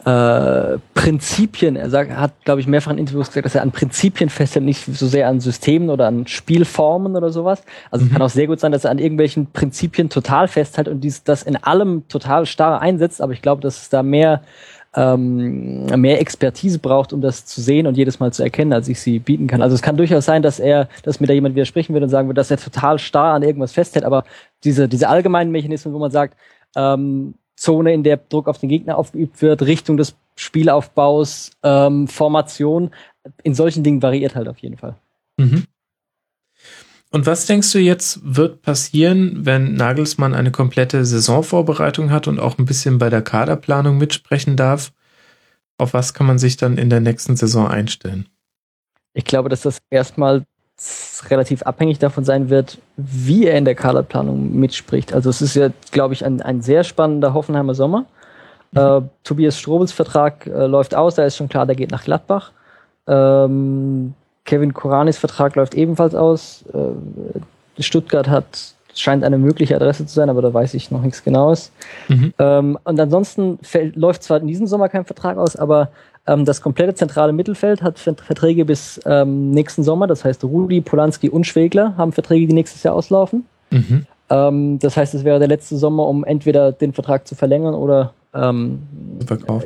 äh, 0.04 0.78
Prinzipien, 0.94 1.76
er 1.76 1.90
sagt, 1.90 2.16
hat, 2.16 2.32
glaube 2.44 2.60
ich, 2.60 2.66
mehrfach 2.66 2.90
in 2.92 2.98
Interviews 2.98 3.28
gesagt, 3.28 3.46
dass 3.46 3.54
er 3.54 3.62
an 3.62 3.72
Prinzipien 3.72 4.30
festhält, 4.30 4.64
nicht 4.64 4.84
so 4.84 5.06
sehr 5.06 5.28
an 5.28 5.40
Systemen 5.40 5.90
oder 5.90 6.06
an 6.08 6.26
Spielformen 6.26 7.16
oder 7.16 7.30
sowas. 7.30 7.62
Also 7.90 8.04
mhm. 8.04 8.08
es 8.08 8.12
kann 8.12 8.22
auch 8.22 8.30
sehr 8.30 8.46
gut 8.46 8.60
sein, 8.60 8.72
dass 8.72 8.84
er 8.84 8.90
an 8.90 8.98
irgendwelchen 8.98 9.46
Prinzipien 9.52 10.08
total 10.08 10.48
festhält 10.48 10.88
und 10.88 11.00
dies, 11.02 11.24
das 11.24 11.42
in 11.42 11.56
allem 11.56 12.08
total 12.08 12.46
starr 12.46 12.80
einsetzt, 12.80 13.20
aber 13.20 13.32
ich 13.32 13.42
glaube, 13.42 13.62
dass 13.62 13.82
es 13.82 13.88
da 13.90 14.02
mehr 14.02 14.42
ähm, 14.94 15.86
mehr 15.86 16.20
Expertise 16.20 16.78
braucht, 16.78 17.12
um 17.12 17.20
das 17.20 17.46
zu 17.46 17.60
sehen 17.60 17.86
und 17.86 17.96
jedes 17.96 18.20
Mal 18.20 18.32
zu 18.32 18.42
erkennen, 18.42 18.72
als 18.72 18.88
ich 18.88 19.00
sie 19.00 19.18
bieten 19.18 19.46
kann. 19.46 19.62
Also 19.62 19.74
es 19.74 19.82
kann 19.82 19.96
durchaus 19.96 20.24
sein, 20.24 20.42
dass 20.42 20.60
er, 20.60 20.88
dass 21.02 21.20
mir 21.20 21.26
da 21.26 21.32
jemand 21.32 21.54
widersprechen 21.54 21.94
würde 21.94 22.04
und 22.04 22.10
sagen 22.10 22.28
würde, 22.28 22.38
dass 22.38 22.50
er 22.50 22.58
total 22.58 22.98
starr 22.98 23.34
an 23.34 23.42
irgendwas 23.42 23.72
festhält, 23.72 24.04
aber 24.04 24.24
diese, 24.64 24.88
diese 24.88 25.08
allgemeinen 25.08 25.50
Mechanismen, 25.50 25.94
wo 25.94 25.98
man 25.98 26.10
sagt, 26.10 26.36
ähm, 26.76 27.34
Zone, 27.56 27.92
in 27.92 28.02
der 28.02 28.16
Druck 28.16 28.48
auf 28.48 28.58
den 28.58 28.68
Gegner 28.68 28.98
aufgeübt 28.98 29.40
wird, 29.40 29.62
Richtung 29.62 29.96
des 29.96 30.16
Spielaufbaus, 30.36 31.52
ähm, 31.62 32.08
Formation. 32.08 32.90
In 33.42 33.54
solchen 33.54 33.84
Dingen 33.84 34.02
variiert 34.02 34.34
halt 34.34 34.48
auf 34.48 34.58
jeden 34.58 34.76
Fall. 34.76 34.96
Mhm. 35.36 35.64
Und 37.12 37.26
was 37.26 37.46
denkst 37.46 37.70
du 37.72 37.78
jetzt 37.78 38.20
wird 38.24 38.62
passieren, 38.62 39.44
wenn 39.46 39.74
Nagelsmann 39.74 40.34
eine 40.34 40.50
komplette 40.50 41.04
Saisonvorbereitung 41.04 42.10
hat 42.10 42.26
und 42.26 42.40
auch 42.40 42.58
ein 42.58 42.64
bisschen 42.64 42.98
bei 42.98 43.10
der 43.10 43.22
Kaderplanung 43.22 43.98
mitsprechen 43.98 44.56
darf? 44.56 44.92
auf 45.82 45.94
was 45.94 46.14
kann 46.14 46.26
man 46.26 46.38
sich 46.38 46.56
dann 46.56 46.78
in 46.78 46.88
der 46.88 47.00
nächsten 47.00 47.36
Saison 47.36 47.68
einstellen? 47.68 48.26
Ich 49.14 49.24
glaube, 49.24 49.48
dass 49.48 49.62
das 49.62 49.78
erstmal 49.90 50.44
relativ 51.28 51.62
abhängig 51.62 51.98
davon 51.98 52.24
sein 52.24 52.48
wird, 52.48 52.78
wie 52.96 53.46
er 53.46 53.58
in 53.58 53.64
der 53.64 53.74
Kaderplanung 53.74 54.58
mitspricht. 54.58 55.12
Also 55.12 55.28
es 55.28 55.42
ist 55.42 55.54
ja, 55.54 55.68
glaube 55.90 56.14
ich, 56.14 56.24
ein, 56.24 56.40
ein 56.40 56.62
sehr 56.62 56.82
spannender 56.82 57.34
Hoffenheimer 57.34 57.74
Sommer. 57.74 58.06
Mhm. 58.72 58.78
Äh, 58.78 59.00
Tobias 59.22 59.58
Strobels 59.58 59.92
Vertrag 59.92 60.46
äh, 60.46 60.66
läuft 60.66 60.94
aus, 60.94 61.16
da 61.16 61.24
ist 61.24 61.36
schon 61.36 61.48
klar, 61.48 61.66
der 61.66 61.76
geht 61.76 61.90
nach 61.90 62.04
Gladbach. 62.04 62.52
Ähm, 63.06 64.14
Kevin 64.44 64.74
Koranis 64.74 65.18
Vertrag 65.18 65.54
läuft 65.56 65.74
ebenfalls 65.74 66.14
aus. 66.14 66.64
Äh, 66.72 67.82
Stuttgart 67.82 68.28
hat 68.28 68.74
scheint 68.94 69.24
eine 69.24 69.38
mögliche 69.38 69.76
Adresse 69.76 70.06
zu 70.06 70.14
sein, 70.14 70.28
aber 70.28 70.42
da 70.42 70.52
weiß 70.52 70.74
ich 70.74 70.90
noch 70.90 71.02
nichts 71.02 71.24
Genaues. 71.24 71.72
Mhm. 72.08 72.34
Ähm, 72.38 72.78
und 72.84 73.00
ansonsten 73.00 73.58
fällt, 73.62 73.96
läuft 73.96 74.22
zwar 74.22 74.40
in 74.40 74.46
diesem 74.46 74.66
Sommer 74.66 74.88
kein 74.88 75.04
Vertrag 75.04 75.38
aus, 75.38 75.56
aber 75.56 75.90
ähm, 76.26 76.44
das 76.44 76.60
komplette 76.60 76.94
zentrale 76.94 77.32
Mittelfeld 77.32 77.82
hat 77.82 77.98
Verträge 77.98 78.64
bis 78.64 79.00
ähm, 79.06 79.50
nächsten 79.50 79.82
Sommer. 79.82 80.06
Das 80.06 80.24
heißt, 80.24 80.44
Rudi, 80.44 80.80
Polanski 80.80 81.28
und 81.28 81.46
Schwegler 81.46 81.96
haben 81.96 82.12
Verträge, 82.12 82.46
die 82.46 82.54
nächstes 82.54 82.82
Jahr 82.82 82.94
auslaufen. 82.94 83.46
Mhm. 83.70 84.06
Ähm, 84.30 84.78
das 84.78 84.96
heißt, 84.96 85.14
es 85.14 85.24
wäre 85.24 85.38
der 85.38 85.48
letzte 85.48 85.76
Sommer, 85.76 86.06
um 86.06 86.24
entweder 86.24 86.72
den 86.72 86.92
Vertrag 86.92 87.26
zu 87.26 87.34
verlängern 87.34 87.74
oder 87.74 88.12
ähm, 88.34 88.82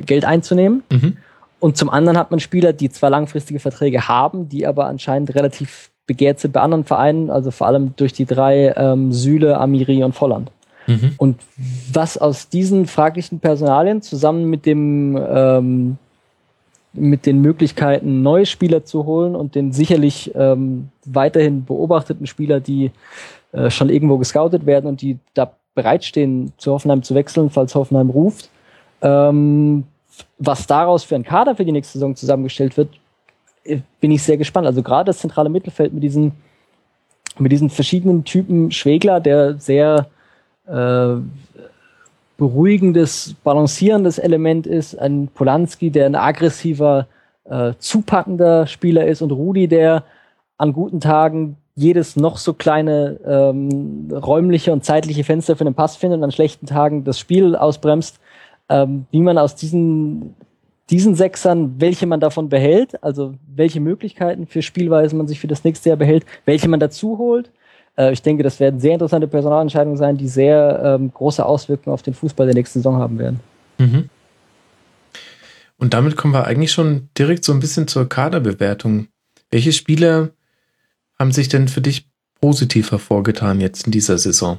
Geld 0.07 0.25
einzunehmen. 0.25 0.83
Mhm. 0.91 1.17
Und 1.59 1.77
zum 1.77 1.89
anderen 1.91 2.19
hat 2.19 2.31
man 2.31 2.41
Spieler, 2.41 2.73
die 2.73 2.91
zwar 2.91 3.11
langfristige 3.11 3.61
Verträge 3.61 4.09
haben, 4.09 4.49
die 4.49 4.67
aber 4.67 4.87
anscheinend 4.87 5.35
relativ 5.35 5.91
begehrt 6.07 6.39
sind 6.39 6.53
bei 6.53 6.61
anderen 6.61 6.85
Vereinen, 6.85 7.31
also 7.31 7.51
vor 7.51 7.67
allem 7.67 7.95
durch 7.97 8.13
die 8.13 8.27
drei 8.27 8.73
ähm, 8.77 9.13
Süle, 9.13 9.59
Amiri 9.59 10.05
und 10.05 10.15
Volland. 10.15 10.51
Mhm. 10.87 11.15
Und 11.17 11.41
was 11.93 12.17
aus 12.17 12.49
diesen 12.49 12.87
fraglichen 12.87 13.41
Personalien 13.41 14.03
zusammen 14.03 14.45
mit 14.45 14.67
dem 14.67 15.19
ähm, 15.19 15.99
mit 16.97 17.27
den 17.27 17.41
Möglichkeiten, 17.41 18.23
neue 18.23 18.47
Spieler 18.47 18.85
zu 18.85 19.05
holen 19.05 19.37
und 19.37 19.55
den 19.55 19.73
sicherlich 19.73 20.33
ähm, 20.35 20.89
weiterhin 21.05 21.65
beobachteten 21.65 22.27
Spieler, 22.27 22.59
die 22.61 22.91
äh, 23.53 23.69
schon 23.71 23.91
irgendwo 23.91 24.17
gescoutet 24.17 24.65
werden 24.65 24.87
und 24.87 25.03
die 25.03 25.19
da 25.35 25.53
bereitstehen, 25.75 26.53
zu 26.57 26.73
Hoffenheim 26.73 27.03
zu 27.03 27.15
wechseln, 27.15 27.51
falls 27.51 27.75
Hoffenheim 27.75 28.09
ruft. 28.09 28.49
Ähm, 29.03 29.85
was 30.39 30.67
daraus 30.67 31.05
für 31.05 31.15
ein 31.15 31.25
Kader 31.25 31.57
für 31.57 31.65
die 31.65 31.73
nächste 31.73 31.95
Saison 31.95 32.15
zusammengestellt 32.15 32.77
wird, 32.77 32.91
äh, 33.65 33.79
bin 34.01 34.11
ich 34.11 34.23
sehr 34.23 34.37
gespannt. 34.37 34.67
Also 34.67 34.83
gerade 34.83 35.07
das 35.07 35.19
zentrale 35.19 35.49
Mittelfeld 35.49 35.93
mit 35.93 36.03
diesen, 36.03 36.33
mit 37.39 37.53
diesen 37.53 37.71
verschiedenen 37.71 38.25
Typen 38.25 38.71
Schwegler, 38.71 39.21
der 39.21 39.59
sehr 39.59 40.09
äh, 40.67 41.17
beruhigendes, 42.37 43.35
balancierendes 43.43 44.19
Element 44.19 44.67
ist, 44.67 44.99
ein 44.99 45.29
Polanski, 45.29 45.91
der 45.91 46.07
ein 46.07 46.15
aggressiver, 46.15 47.07
äh, 47.45 47.73
zupackender 47.79 48.67
Spieler 48.67 49.07
ist 49.07 49.23
und 49.23 49.33
Rudi, 49.33 49.69
der 49.69 50.05
an 50.59 50.73
guten 50.73 51.01
Tagen 51.01 51.57
jedes 51.75 52.17
noch 52.17 52.39
so 52.39 52.55
kleine 52.55 53.21
ähm, 53.27 54.09
räumliche 54.11 54.73
und 54.73 54.85
zeitliche 54.85 55.25
Fenster 55.25 55.57
für 55.57 55.65
den 55.65 55.75
Pass 55.75 55.97
findet 55.97 56.19
und 56.19 56.25
an 56.25 56.33
schlechten 56.33 56.67
Tagen 56.67 57.05
das 57.05 57.19
Spiel 57.19 57.55
ausbremst. 57.55 58.19
Ähm, 58.69 59.07
wie 59.11 59.21
man 59.21 59.39
aus 59.39 59.55
diesen 59.55 60.35
diesen 60.91 61.17
Sechsern, 61.17 61.81
welche 61.81 62.07
man 62.07 62.21
davon 62.21 62.49
behält, 62.49 63.03
also 63.03 63.35
welche 63.55 63.81
Möglichkeiten 63.81 64.47
für 64.47 64.63
Spielweisen 64.63 65.19
man 65.19 65.27
sich 65.27 65.41
für 65.41 65.49
das 65.49 65.65
nächste 65.65 65.89
Jahr 65.89 65.99
behält, 65.99 66.25
welche 66.45 66.69
man 66.69 66.81
dazu 66.81 67.19
holt. 67.19 67.51
Äh, 67.97 68.13
ich 68.13 68.23
denke, 68.23 68.43
das 68.43 68.61
werden 68.61 68.79
sehr 68.79 68.95
interessante 68.95 69.27
Personalentscheidungen 69.27 69.97
sein, 69.97 70.17
die 70.17 70.29
sehr 70.29 70.81
ähm, 70.85 71.13
große 71.13 71.45
Auswirkungen 71.45 71.93
auf 71.93 72.03
den 72.03 72.15
Fußball 72.15 72.47
der 72.47 72.55
nächsten 72.55 72.81
Saison 72.81 72.97
haben 72.99 73.19
werden. 73.19 73.41
Mhm. 73.79 74.09
Und 75.79 75.93
damit 75.93 76.17
kommen 76.17 76.33
wir 76.33 76.47
eigentlich 76.47 76.73
schon 76.73 77.09
direkt 77.19 77.45
so 77.45 77.53
ein 77.53 77.61
bisschen 77.61 77.89
zur 77.89 78.09
Kaderbewertung. 78.09 79.09
Welche 79.51 79.73
Spieler 79.73 80.31
haben 81.19 81.33
sich 81.33 81.49
denn 81.49 81.69
für 81.69 81.81
dich 81.81 82.09
positiv 82.41 82.93
hervorgetan 82.93 83.61
jetzt 83.61 83.87
in 83.87 83.93
dieser 83.93 84.19
Saison? 84.19 84.59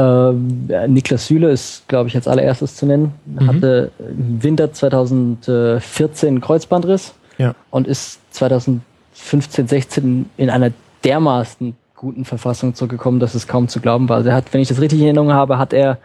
Ähm, 0.00 0.68
Niklas 0.88 1.26
Süle 1.26 1.50
ist, 1.50 1.86
glaube 1.88 2.08
ich, 2.08 2.14
als 2.14 2.26
allererstes 2.26 2.76
zu 2.76 2.86
nennen. 2.86 3.12
Mhm. 3.26 3.46
Hatte 3.46 3.90
im 3.98 4.42
Winter 4.42 4.72
2014 4.72 6.40
Kreuzbandriss 6.40 7.14
ja. 7.38 7.54
und 7.70 7.86
ist 7.86 8.20
2015, 8.34 9.68
16 9.68 10.30
in 10.36 10.50
einer 10.50 10.70
dermaßen 11.04 11.76
guten 11.96 12.24
Verfassung 12.24 12.74
zurückgekommen, 12.74 13.20
dass 13.20 13.34
es 13.34 13.46
kaum 13.46 13.68
zu 13.68 13.80
glauben 13.80 14.08
war. 14.08 14.16
Also 14.18 14.30
er 14.30 14.36
hat, 14.36 14.52
wenn 14.54 14.60
ich 14.60 14.68
das 14.68 14.80
richtig 14.80 15.00
in 15.00 15.06
Erinnerung 15.06 15.32
habe, 15.32 15.58
hat 15.58 15.72
er 15.72 15.98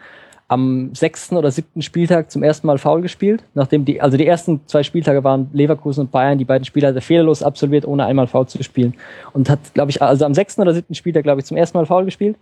am 0.48 0.93
sechsten 0.93 1.38
oder 1.38 1.49
siebten 1.49 1.82
Spieltag 1.82 2.30
zum 2.30 2.43
ersten 2.43 2.67
Mal 2.67 2.77
faul 2.77 3.01
gespielt, 3.01 3.43
nachdem 3.56 3.83
die, 3.83 4.01
also 4.01 4.15
die 4.15 4.27
ersten 4.27 4.61
zwei 4.67 4.83
Spieltage 4.83 5.24
waren 5.24 5.49
Leverkusen 5.53 6.01
und 6.01 6.11
Bayern, 6.11 6.38
die 6.38 6.45
beiden 6.45 6.65
Spiele 6.65 6.88
hat 6.88 6.95
er 6.95 7.01
fehlerlos 7.01 7.41
absolviert, 7.41 7.85
ohne 7.85 8.06
einmal 8.06 8.27
faul 8.27 8.45
zu 8.45 8.61
spielen. 8.61 8.93
Und 9.33 9.49
hat, 9.49 9.59
glaube 9.74 9.90
ich, 9.90 10.01
also 10.01 10.25
am 10.25 10.35
sechsten 10.35 10.61
oder 10.61 10.74
siebten 10.74 10.93
Spieltag, 10.93 11.24
glaube 11.24 11.40
ich, 11.40 11.45
zum 11.45 11.57
ersten 11.57 11.77
Mal 11.77 11.85
faul 11.85 12.06
gespielt. 12.06 12.38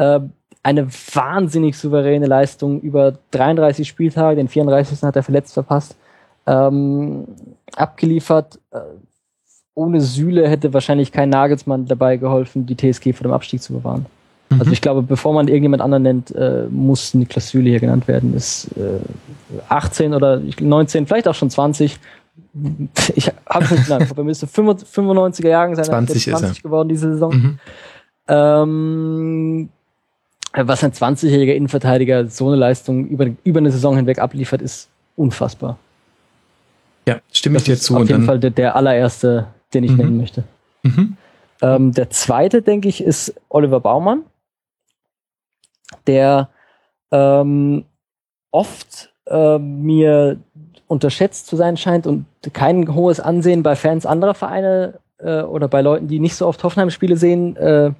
Äh, 0.00 0.20
eine 0.62 0.86
wahnsinnig 1.14 1.76
souveräne 1.76 2.26
Leistung 2.26 2.80
über 2.80 3.14
33 3.30 3.88
Spieltage, 3.88 4.36
den 4.36 4.48
34. 4.48 5.02
hat 5.02 5.16
er 5.16 5.22
verletzt 5.22 5.54
verpasst, 5.54 5.96
ähm, 6.46 7.26
abgeliefert. 7.76 8.58
Äh, 8.70 8.80
ohne 9.74 10.00
Sühle 10.00 10.48
hätte 10.48 10.74
wahrscheinlich 10.74 11.12
kein 11.12 11.30
Nagelsmann 11.30 11.86
dabei 11.86 12.16
geholfen, 12.18 12.66
die 12.66 12.76
TSG 12.76 13.14
vor 13.14 13.24
dem 13.24 13.32
Abstieg 13.32 13.62
zu 13.62 13.72
bewahren. 13.72 14.04
Mhm. 14.50 14.60
Also 14.60 14.72
ich 14.72 14.80
glaube, 14.82 15.02
bevor 15.02 15.32
man 15.32 15.48
irgendjemand 15.48 15.82
anderen 15.82 16.02
nennt, 16.02 16.34
äh, 16.34 16.66
muss 16.70 17.14
Niklas 17.14 17.48
Süle 17.48 17.70
hier 17.70 17.80
genannt 17.80 18.06
werden. 18.08 18.34
Ist 18.34 18.68
äh, 18.76 19.00
18 19.68 20.12
oder 20.12 20.42
19, 20.60 21.06
vielleicht 21.06 21.28
auch 21.28 21.34
schon 21.34 21.50
20. 21.50 21.98
Ich 23.14 23.30
habe 23.46 23.74
nicht 23.74 23.88
nein, 23.88 24.06
er 24.14 24.24
müsste 24.24 24.46
95er 24.46 25.48
Jahren 25.48 25.74
sein, 25.74 25.84
20, 25.84 26.24
20 26.24 26.62
geworden 26.62 26.88
diese 26.88 27.12
Saison. 27.12 27.32
Mhm. 27.32 27.58
Ähm, 28.28 29.68
was 30.52 30.82
ein 30.82 30.92
20-jähriger 30.92 31.54
Innenverteidiger 31.54 32.26
so 32.26 32.48
eine 32.48 32.56
Leistung 32.56 33.06
über, 33.06 33.26
über 33.44 33.58
eine 33.58 33.70
Saison 33.70 33.96
hinweg 33.96 34.18
abliefert, 34.18 34.62
ist 34.62 34.88
unfassbar. 35.16 35.78
Ja, 37.06 37.20
stimme 37.32 37.58
ich 37.58 37.64
dir 37.64 37.76
zu. 37.76 37.96
Auf 37.96 38.08
jeden 38.08 38.24
Fall 38.24 38.38
der, 38.38 38.50
der 38.50 38.76
allererste, 38.76 39.48
den 39.72 39.84
ich 39.84 39.92
mhm. 39.92 39.96
nennen 39.96 40.16
möchte. 40.16 40.44
Mhm. 40.82 41.16
Ähm, 41.62 41.92
der 41.92 42.10
zweite, 42.10 42.62
denke 42.62 42.88
ich, 42.88 43.02
ist 43.02 43.34
Oliver 43.48 43.80
Baumann, 43.80 44.24
der 46.06 46.48
ähm, 47.10 47.84
oft 48.50 49.12
äh, 49.26 49.58
mir 49.58 50.38
unterschätzt 50.86 51.46
zu 51.46 51.56
sein 51.56 51.76
scheint 51.76 52.06
und 52.06 52.26
kein 52.52 52.94
hohes 52.94 53.20
Ansehen 53.20 53.62
bei 53.62 53.76
Fans 53.76 54.06
anderer 54.06 54.34
Vereine 54.34 54.98
äh, 55.18 55.42
oder 55.42 55.68
bei 55.68 55.82
Leuten, 55.82 56.08
die 56.08 56.18
nicht 56.18 56.34
so 56.34 56.46
oft 56.46 56.64
Hoffenheim-Spiele 56.64 57.16
sehen, 57.16 57.56
äh, 57.56 57.92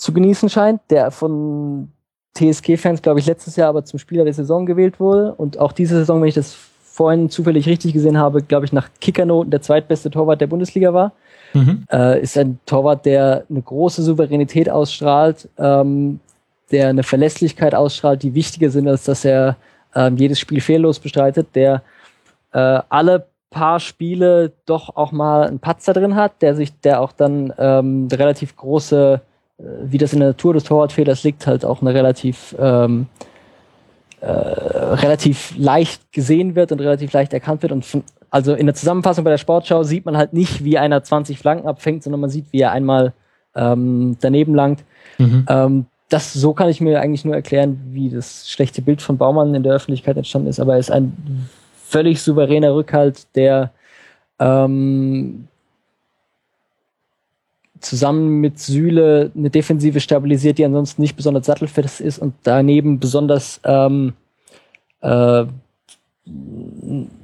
zu 0.00 0.14
genießen 0.14 0.48
scheint, 0.48 0.80
der 0.88 1.10
von 1.10 1.92
TSG-Fans, 2.34 3.02
glaube 3.02 3.20
ich, 3.20 3.26
letztes 3.26 3.56
Jahr 3.56 3.68
aber 3.68 3.84
zum 3.84 3.98
Spieler 3.98 4.24
der 4.24 4.32
Saison 4.32 4.64
gewählt 4.64 4.98
wurde 4.98 5.34
und 5.34 5.58
auch 5.58 5.72
diese 5.72 5.96
Saison, 5.96 6.22
wenn 6.22 6.28
ich 6.28 6.34
das 6.34 6.54
vorhin 6.54 7.28
zufällig 7.28 7.66
richtig 7.66 7.92
gesehen 7.92 8.16
habe, 8.16 8.42
glaube 8.42 8.64
ich, 8.64 8.72
nach 8.72 8.88
Kickernoten 9.00 9.50
der 9.50 9.60
zweitbeste 9.60 10.10
Torwart 10.10 10.40
der 10.40 10.46
Bundesliga 10.46 10.94
war. 10.94 11.12
Mhm. 11.52 11.84
Äh, 11.92 12.22
ist 12.22 12.38
ein 12.38 12.58
Torwart, 12.64 13.04
der 13.04 13.44
eine 13.50 13.60
große 13.60 14.02
Souveränität 14.02 14.70
ausstrahlt, 14.70 15.48
ähm, 15.58 16.20
der 16.70 16.88
eine 16.88 17.02
Verlässlichkeit 17.02 17.74
ausstrahlt, 17.74 18.22
die 18.22 18.34
wichtiger 18.34 18.70
sind, 18.70 18.88
als 18.88 19.04
dass 19.04 19.26
er 19.26 19.56
ähm, 19.94 20.16
jedes 20.16 20.40
Spiel 20.40 20.62
fehllos 20.62 20.98
bestreitet, 20.98 21.48
der 21.54 21.82
äh, 22.52 22.80
alle 22.88 23.26
paar 23.50 23.80
Spiele 23.80 24.52
doch 24.64 24.96
auch 24.96 25.12
mal 25.12 25.48
einen 25.48 25.58
Patzer 25.58 25.92
drin 25.92 26.14
hat, 26.14 26.40
der 26.40 26.54
sich, 26.54 26.72
der 26.80 27.02
auch 27.02 27.12
dann 27.12 27.52
ähm, 27.58 28.08
relativ 28.10 28.56
große 28.56 29.20
wie 29.84 29.98
das 29.98 30.12
in 30.12 30.20
der 30.20 30.28
Natur 30.28 30.54
des 30.54 30.64
Torwartfehlers 30.64 31.24
liegt, 31.24 31.46
halt 31.46 31.64
auch 31.64 31.82
eine 31.82 31.94
relativ 31.94 32.54
ähm, 32.58 33.06
äh, 34.20 34.26
relativ 34.26 35.54
leicht 35.56 36.12
gesehen 36.12 36.54
wird 36.54 36.72
und 36.72 36.80
relativ 36.80 37.12
leicht 37.12 37.32
erkannt 37.32 37.62
wird. 37.62 37.72
Und 37.72 37.84
von, 37.84 38.04
also 38.30 38.54
in 38.54 38.66
der 38.66 38.74
Zusammenfassung 38.74 39.24
bei 39.24 39.30
der 39.30 39.38
Sportschau 39.38 39.82
sieht 39.82 40.04
man 40.04 40.16
halt 40.16 40.32
nicht, 40.32 40.62
wie 40.64 40.78
einer 40.78 41.02
20 41.02 41.38
Flanken 41.38 41.66
abfängt, 41.66 42.02
sondern 42.02 42.20
man 42.20 42.30
sieht, 42.30 42.46
wie 42.52 42.60
er 42.60 42.72
einmal 42.72 43.14
ähm, 43.54 44.16
daneben 44.20 44.54
langt. 44.54 44.84
Mhm. 45.18 45.46
Ähm, 45.48 45.86
das 46.08 46.32
so 46.32 46.52
kann 46.52 46.68
ich 46.68 46.80
mir 46.80 47.00
eigentlich 47.00 47.24
nur 47.24 47.34
erklären, 47.34 47.80
wie 47.92 48.10
das 48.10 48.50
schlechte 48.50 48.82
Bild 48.82 49.00
von 49.00 49.16
Baumann 49.16 49.54
in 49.54 49.62
der 49.62 49.74
Öffentlichkeit 49.74 50.16
entstanden 50.16 50.48
ist. 50.48 50.60
Aber 50.60 50.74
er 50.74 50.80
ist 50.80 50.90
ein 50.90 51.48
völlig 51.82 52.20
souveräner 52.20 52.74
Rückhalt, 52.74 53.26
der 53.36 53.70
ähm, 54.38 55.46
zusammen 57.80 58.40
mit 58.40 58.58
Sühle 58.58 59.32
eine 59.36 59.50
Defensive 59.50 60.00
stabilisiert, 60.00 60.58
die 60.58 60.64
ansonsten 60.64 61.02
nicht 61.02 61.16
besonders 61.16 61.46
sattelfest 61.46 62.00
ist 62.00 62.18
und 62.18 62.34
daneben 62.42 63.00
besonders 63.00 63.60
ähm, 63.64 64.14
äh, 65.00 65.44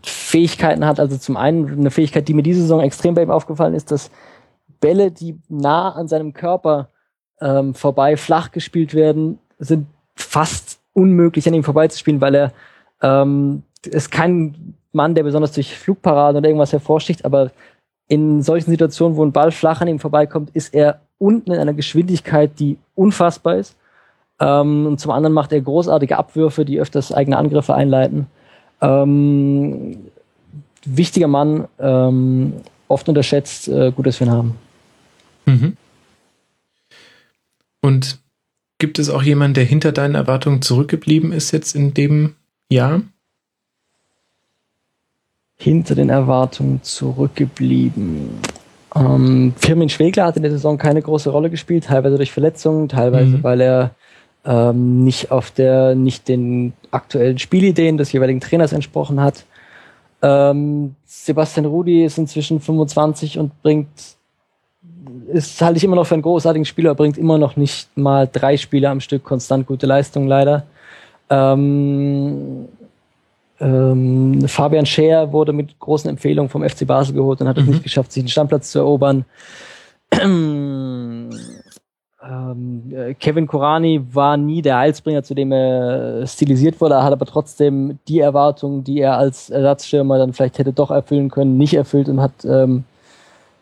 Fähigkeiten 0.02 0.84
hat. 0.86 0.98
Also 0.98 1.16
zum 1.16 1.36
einen 1.36 1.70
eine 1.70 1.90
Fähigkeit, 1.90 2.26
die 2.28 2.34
mir 2.34 2.42
diese 2.42 2.62
Saison 2.62 2.80
extrem 2.80 3.14
bei 3.14 3.22
ihm 3.22 3.30
aufgefallen 3.30 3.74
ist, 3.74 3.90
dass 3.90 4.10
Bälle, 4.80 5.10
die 5.10 5.38
nah 5.48 5.90
an 5.90 6.08
seinem 6.08 6.32
Körper 6.32 6.88
ähm, 7.40 7.74
vorbei 7.74 8.16
flach 8.16 8.50
gespielt 8.50 8.94
werden, 8.94 9.38
sind 9.58 9.86
fast 10.14 10.80
unmöglich 10.92 11.46
an 11.46 11.54
ihm 11.54 11.64
vorbeizuspielen, 11.64 12.20
weil 12.20 12.34
er 12.34 12.52
ähm, 13.02 13.62
es 13.90 14.10
keinen 14.10 14.74
Mann, 14.92 15.14
der 15.14 15.22
besonders 15.22 15.52
durch 15.52 15.76
Flugparaden 15.76 16.38
oder 16.38 16.48
irgendwas 16.48 16.72
hervorsticht, 16.72 17.24
aber 17.24 17.50
in 18.08 18.42
solchen 18.42 18.70
Situationen, 18.70 19.16
wo 19.16 19.24
ein 19.24 19.32
Ball 19.32 19.50
flach 19.50 19.80
an 19.80 19.88
ihm 19.88 19.98
vorbeikommt, 19.98 20.50
ist 20.54 20.74
er 20.74 21.00
unten 21.18 21.52
in 21.52 21.58
einer 21.58 21.74
Geschwindigkeit, 21.74 22.58
die 22.58 22.78
unfassbar 22.94 23.56
ist. 23.56 23.76
Ähm, 24.38 24.86
und 24.86 25.00
zum 25.00 25.10
anderen 25.10 25.32
macht 25.32 25.52
er 25.52 25.60
großartige 25.60 26.16
Abwürfe, 26.16 26.64
die 26.64 26.80
öfters 26.80 27.12
eigene 27.12 27.38
Angriffe 27.38 27.74
einleiten. 27.74 28.26
Ähm, 28.80 29.96
wichtiger 30.84 31.28
Mann, 31.28 31.66
ähm, 31.78 32.54
oft 32.88 33.08
unterschätzt, 33.08 33.68
äh, 33.68 33.90
gut, 33.92 34.06
dass 34.06 34.20
wir 34.20 34.26
ihn 34.26 34.32
haben. 34.32 34.58
Mhm. 35.46 35.76
Und 37.80 38.18
gibt 38.78 38.98
es 38.98 39.08
auch 39.08 39.22
jemanden, 39.22 39.54
der 39.54 39.64
hinter 39.64 39.92
deinen 39.92 40.14
Erwartungen 40.14 40.62
zurückgeblieben 40.62 41.32
ist 41.32 41.52
jetzt 41.52 41.74
in 41.74 41.94
dem 41.94 42.34
Jahr? 42.70 43.00
Hinter 45.56 45.94
den 45.94 46.10
Erwartungen 46.10 46.82
zurückgeblieben. 46.82 48.30
Ähm, 48.94 49.54
Firmin 49.56 49.88
Schwegler 49.88 50.26
hat 50.26 50.36
in 50.36 50.42
der 50.42 50.52
Saison 50.52 50.78
keine 50.78 51.02
große 51.02 51.30
Rolle 51.30 51.50
gespielt, 51.50 51.84
teilweise 51.84 52.16
durch 52.16 52.32
Verletzungen, 52.32 52.88
teilweise 52.88 53.38
mhm. 53.38 53.42
weil 53.42 53.60
er 53.60 53.90
ähm, 54.44 55.04
nicht 55.04 55.30
auf 55.30 55.50
der, 55.50 55.94
nicht 55.94 56.28
den 56.28 56.72
aktuellen 56.90 57.38
Spielideen 57.38 57.98
des 57.98 58.12
jeweiligen 58.12 58.40
Trainers 58.40 58.72
entsprochen 58.72 59.20
hat. 59.20 59.44
Ähm, 60.22 60.94
Sebastian 61.04 61.66
Rudi 61.66 62.04
ist 62.04 62.18
inzwischen 62.18 62.60
25 62.60 63.38
und 63.38 63.60
bringt, 63.62 63.88
ist 65.32 65.60
halte 65.60 65.76
ich 65.76 65.84
immer 65.84 65.96
noch 65.96 66.06
für 66.06 66.14
einen 66.14 66.22
großartigen 66.22 66.64
Spieler, 66.64 66.94
bringt 66.94 67.18
immer 67.18 67.38
noch 67.38 67.56
nicht 67.56 67.88
mal 67.96 68.28
drei 68.30 68.56
Spiele 68.56 68.88
am 68.88 69.00
Stück 69.00 69.24
konstant 69.24 69.66
gute 69.66 69.86
Leistung 69.86 70.26
leider. 70.26 70.64
Ähm, 71.28 72.68
ähm, 73.60 74.46
Fabian 74.46 74.86
Scheer 74.86 75.32
wurde 75.32 75.52
mit 75.52 75.78
großen 75.78 76.10
Empfehlungen 76.10 76.48
vom 76.50 76.68
FC 76.68 76.86
Basel 76.86 77.14
geholt 77.14 77.40
und 77.40 77.48
hat 77.48 77.56
mhm. 77.56 77.62
es 77.62 77.68
nicht 77.68 77.82
geschafft, 77.82 78.12
sich 78.12 78.22
einen 78.22 78.28
Stammplatz 78.28 78.70
zu 78.70 78.78
erobern. 78.80 79.24
Ähm, 82.28 82.92
äh, 82.92 83.14
Kevin 83.14 83.46
Korani 83.46 84.02
war 84.12 84.36
nie 84.36 84.62
der 84.62 84.78
Heilsbringer, 84.78 85.22
zu 85.22 85.34
dem 85.34 85.52
er 85.52 86.26
stilisiert 86.26 86.80
wurde, 86.80 86.94
er 86.94 87.04
hat 87.04 87.12
aber 87.12 87.26
trotzdem 87.26 87.98
die 88.08 88.20
Erwartungen, 88.20 88.82
die 88.82 89.00
er 89.00 89.16
als 89.16 89.50
Ersatzschirmer 89.50 90.18
dann 90.18 90.32
vielleicht 90.32 90.58
hätte 90.58 90.72
doch 90.72 90.90
erfüllen 90.90 91.30
können, 91.30 91.56
nicht 91.56 91.74
erfüllt 91.74 92.08
und 92.08 92.20
hat 92.20 92.44
ähm, 92.44 92.84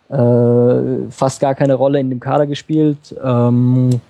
äh, 0.08 1.10
fast 1.10 1.40
gar 1.40 1.54
keine 1.54 1.74
Rolle 1.74 2.00
in 2.00 2.10
dem 2.10 2.20
Kader 2.20 2.46
gespielt. 2.46 3.14
Ähm, 3.22 4.00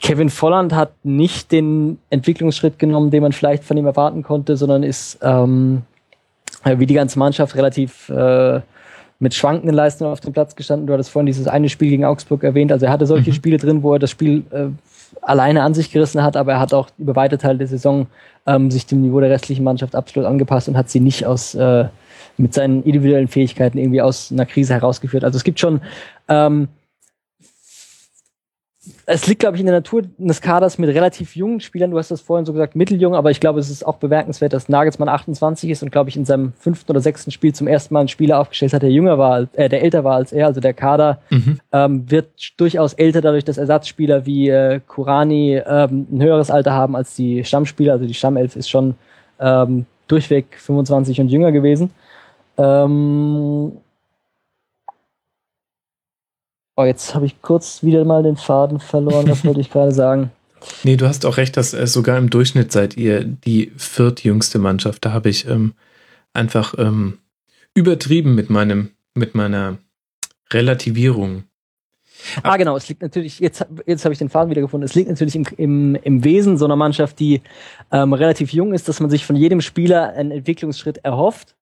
Kevin 0.00 0.28
Volland 0.28 0.74
hat 0.74 0.92
nicht 1.04 1.52
den 1.52 1.98
Entwicklungsschritt 2.10 2.78
genommen, 2.78 3.10
den 3.10 3.22
man 3.22 3.32
vielleicht 3.32 3.64
von 3.64 3.76
ihm 3.76 3.86
erwarten 3.86 4.22
konnte, 4.22 4.56
sondern 4.56 4.82
ist 4.82 5.18
ähm, 5.22 5.82
wie 6.64 6.86
die 6.86 6.94
ganze 6.94 7.18
Mannschaft 7.18 7.54
relativ 7.54 8.08
äh, 8.08 8.60
mit 9.20 9.34
schwankenden 9.34 9.74
Leistungen 9.74 10.12
auf 10.12 10.20
dem 10.20 10.32
Platz 10.32 10.56
gestanden. 10.56 10.86
Du 10.86 10.92
hattest 10.92 11.10
vorhin 11.10 11.26
dieses 11.26 11.46
eine 11.48 11.68
Spiel 11.68 11.90
gegen 11.90 12.04
Augsburg 12.04 12.44
erwähnt. 12.44 12.72
Also 12.72 12.86
er 12.86 12.92
hatte 12.92 13.06
solche 13.06 13.30
mhm. 13.30 13.34
Spiele 13.34 13.56
drin, 13.58 13.82
wo 13.82 13.92
er 13.92 13.98
das 13.98 14.10
Spiel 14.10 14.44
äh, 14.50 14.68
alleine 15.22 15.62
an 15.62 15.74
sich 15.74 15.90
gerissen 15.90 16.22
hat, 16.22 16.36
aber 16.36 16.52
er 16.52 16.60
hat 16.60 16.74
auch 16.74 16.88
über 16.98 17.16
weite 17.16 17.38
Teile 17.38 17.58
der 17.58 17.66
Saison 17.66 18.06
ähm, 18.46 18.70
sich 18.70 18.86
dem 18.86 19.02
Niveau 19.02 19.20
der 19.20 19.30
restlichen 19.30 19.64
Mannschaft 19.64 19.94
absolut 19.94 20.28
angepasst 20.28 20.68
und 20.68 20.76
hat 20.76 20.88
sie 20.88 21.00
nicht 21.00 21.26
aus 21.26 21.54
äh, 21.54 21.86
mit 22.36 22.54
seinen 22.54 22.82
individuellen 22.84 23.28
Fähigkeiten 23.28 23.78
irgendwie 23.78 24.00
aus 24.00 24.30
einer 24.30 24.46
Krise 24.46 24.74
herausgeführt. 24.74 25.24
Also 25.24 25.36
es 25.36 25.44
gibt 25.44 25.58
schon 25.58 25.80
ähm, 26.28 26.68
es 29.06 29.26
liegt, 29.26 29.40
glaube 29.40 29.56
ich, 29.56 29.60
in 29.60 29.66
der 29.66 29.74
Natur 29.74 30.02
des 30.18 30.40
Kaders 30.40 30.78
mit 30.78 30.88
relativ 30.90 31.36
jungen 31.36 31.60
Spielern. 31.60 31.90
Du 31.90 31.98
hast 31.98 32.10
das 32.10 32.20
vorhin 32.20 32.44
so 32.44 32.52
gesagt, 32.52 32.76
mitteljung, 32.76 33.14
aber 33.14 33.30
ich 33.30 33.40
glaube, 33.40 33.60
es 33.60 33.70
ist 33.70 33.86
auch 33.86 33.96
bemerkenswert, 33.96 34.52
dass 34.52 34.68
Nagelsmann 34.68 35.08
28 35.08 35.70
ist 35.70 35.82
und, 35.82 35.90
glaube 35.90 36.10
ich, 36.10 36.16
in 36.16 36.24
seinem 36.24 36.52
fünften 36.58 36.90
oder 36.90 37.00
sechsten 37.00 37.30
Spiel 37.30 37.54
zum 37.54 37.66
ersten 37.66 37.94
Mal 37.94 38.00
einen 38.00 38.08
Spieler 38.08 38.38
aufgestellt 38.38 38.72
hat, 38.72 38.82
der 38.82 38.90
jünger 38.90 39.18
war, 39.18 39.48
äh, 39.54 39.68
der 39.68 39.82
älter 39.82 40.04
war 40.04 40.16
als 40.16 40.32
er. 40.32 40.46
Also 40.46 40.60
der 40.60 40.74
Kader 40.74 41.20
mhm. 41.30 41.60
ähm, 41.72 42.10
wird 42.10 42.28
durchaus 42.56 42.94
älter, 42.94 43.20
dadurch, 43.20 43.44
dass 43.44 43.58
Ersatzspieler 43.58 44.26
wie 44.26 44.48
äh, 44.48 44.80
Kurani 44.86 45.56
ähm, 45.56 46.06
ein 46.10 46.22
höheres 46.22 46.50
Alter 46.50 46.72
haben 46.72 46.96
als 46.96 47.14
die 47.14 47.44
Stammspieler. 47.44 47.94
Also 47.94 48.06
die 48.06 48.14
Stammelf 48.14 48.56
ist 48.56 48.68
schon 48.68 48.94
ähm, 49.40 49.86
durchweg 50.06 50.56
25 50.58 51.20
und 51.20 51.28
jünger 51.28 51.52
gewesen. 51.52 51.90
Ähm, 52.56 53.72
Oh, 56.80 56.84
jetzt 56.84 57.12
habe 57.16 57.26
ich 57.26 57.42
kurz 57.42 57.82
wieder 57.82 58.04
mal 58.04 58.22
den 58.22 58.36
Faden 58.36 58.78
verloren. 58.78 59.28
Was 59.28 59.44
wollte 59.44 59.60
ich 59.60 59.70
gerade 59.70 59.92
sagen? 59.92 60.30
Nee, 60.82 60.96
du 60.96 61.06
hast 61.06 61.24
auch 61.24 61.36
recht, 61.36 61.56
dass 61.56 61.72
äh, 61.72 61.86
sogar 61.86 62.18
im 62.18 62.30
Durchschnitt 62.30 62.72
seid 62.72 62.96
ihr 62.96 63.22
die 63.22 63.70
viertjüngste 63.76 64.58
Mannschaft. 64.58 65.04
Da 65.04 65.12
habe 65.12 65.28
ich 65.28 65.46
ähm, 65.46 65.74
einfach 66.32 66.74
ähm, 66.78 67.18
übertrieben 67.74 68.34
mit 68.34 68.50
meinem, 68.50 68.90
mit 69.14 69.36
meiner 69.36 69.78
Relativierung. 70.52 71.44
Ah, 72.42 72.56
genau. 72.56 72.76
Es 72.76 72.88
liegt 72.88 73.02
natürlich, 73.02 73.38
jetzt, 73.38 73.64
jetzt 73.86 74.04
habe 74.04 74.12
ich 74.12 74.18
den 74.18 74.30
Faden 74.30 74.50
wieder 74.50 74.62
gefunden. 74.62 74.84
Es 74.84 74.96
liegt 74.96 75.08
natürlich 75.08 75.36
im, 75.36 75.46
im, 75.56 75.94
im 75.94 76.24
Wesen 76.24 76.58
so 76.58 76.64
einer 76.64 76.76
Mannschaft, 76.76 77.20
die 77.20 77.40
ähm, 77.92 78.12
relativ 78.12 78.52
jung 78.52 78.74
ist, 78.74 78.88
dass 78.88 78.98
man 78.98 79.10
sich 79.10 79.24
von 79.24 79.36
jedem 79.36 79.60
Spieler 79.60 80.12
einen 80.14 80.32
Entwicklungsschritt 80.32 80.98
erhofft. 80.98 81.56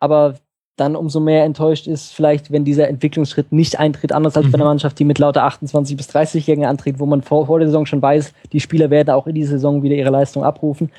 Aber 0.00 0.38
dann 0.80 0.96
umso 0.96 1.20
mehr 1.20 1.44
enttäuscht 1.44 1.86
ist, 1.86 2.12
vielleicht, 2.12 2.50
wenn 2.50 2.64
dieser 2.64 2.88
Entwicklungsschritt 2.88 3.52
nicht 3.52 3.78
eintritt, 3.78 4.12
anders 4.12 4.36
als 4.36 4.46
mhm. 4.46 4.52
bei 4.52 4.56
einer 4.56 4.64
Mannschaft, 4.64 4.98
die 4.98 5.04
mit 5.04 5.18
lauter 5.18 5.44
28 5.44 5.96
bis 5.96 6.08
30-Jährigen 6.08 6.64
antritt, 6.64 6.98
wo 6.98 7.06
man 7.06 7.22
vor, 7.22 7.46
vor, 7.46 7.58
der 7.58 7.68
Saison 7.68 7.86
schon 7.86 8.02
weiß, 8.02 8.32
die 8.52 8.60
Spieler 8.60 8.90
werden 8.90 9.10
auch 9.10 9.26
in 9.26 9.34
dieser 9.34 9.52
Saison 9.52 9.82
wieder 9.82 9.96
ihre 9.96 10.10
Leistung 10.10 10.44
abrufen. 10.44 10.90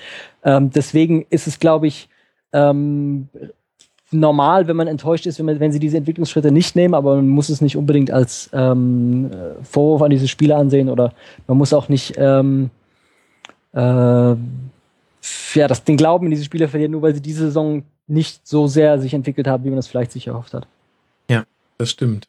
Ähm, 0.43 0.69
deswegen 0.69 1.25
ist 1.29 1.47
es, 1.47 1.59
glaube 1.59 1.87
ich, 1.87 2.09
ähm, 2.53 3.29
normal, 4.11 4.67
wenn 4.67 4.75
man 4.75 4.87
enttäuscht 4.87 5.25
ist, 5.25 5.39
wenn, 5.39 5.45
man, 5.45 5.59
wenn 5.59 5.71
sie 5.71 5.79
diese 5.79 5.97
Entwicklungsschritte 5.97 6.51
nicht 6.51 6.75
nehmen, 6.75 6.93
aber 6.93 7.15
man 7.15 7.29
muss 7.29 7.49
es 7.49 7.61
nicht 7.61 7.77
unbedingt 7.77 8.11
als 8.11 8.49
ähm, 8.53 9.29
Vorwurf 9.63 10.01
an 10.01 10.09
diese 10.09 10.27
Spieler 10.27 10.57
ansehen 10.57 10.89
oder 10.89 11.13
man 11.47 11.57
muss 11.57 11.73
auch 11.73 11.89
nicht 11.89 12.15
ähm, 12.17 12.69
äh, 13.73 13.79
ja, 13.79 15.67
das, 15.67 15.83
den 15.83 15.97
Glauben 15.97 16.25
in 16.25 16.31
diese 16.31 16.43
Spieler 16.43 16.67
verlieren, 16.67 16.91
nur 16.91 17.01
weil 17.01 17.13
sie 17.13 17.21
diese 17.21 17.45
Saison 17.45 17.83
nicht 18.09 18.47
so 18.47 18.67
sehr 18.67 18.99
sich 18.99 19.13
entwickelt 19.13 19.47
haben, 19.47 19.63
wie 19.63 19.69
man 19.69 19.77
das 19.77 19.87
vielleicht 19.87 20.11
sich 20.11 20.27
erhofft 20.27 20.53
hat. 20.53 20.67
Ja, 21.29 21.45
das 21.77 21.89
stimmt. 21.89 22.27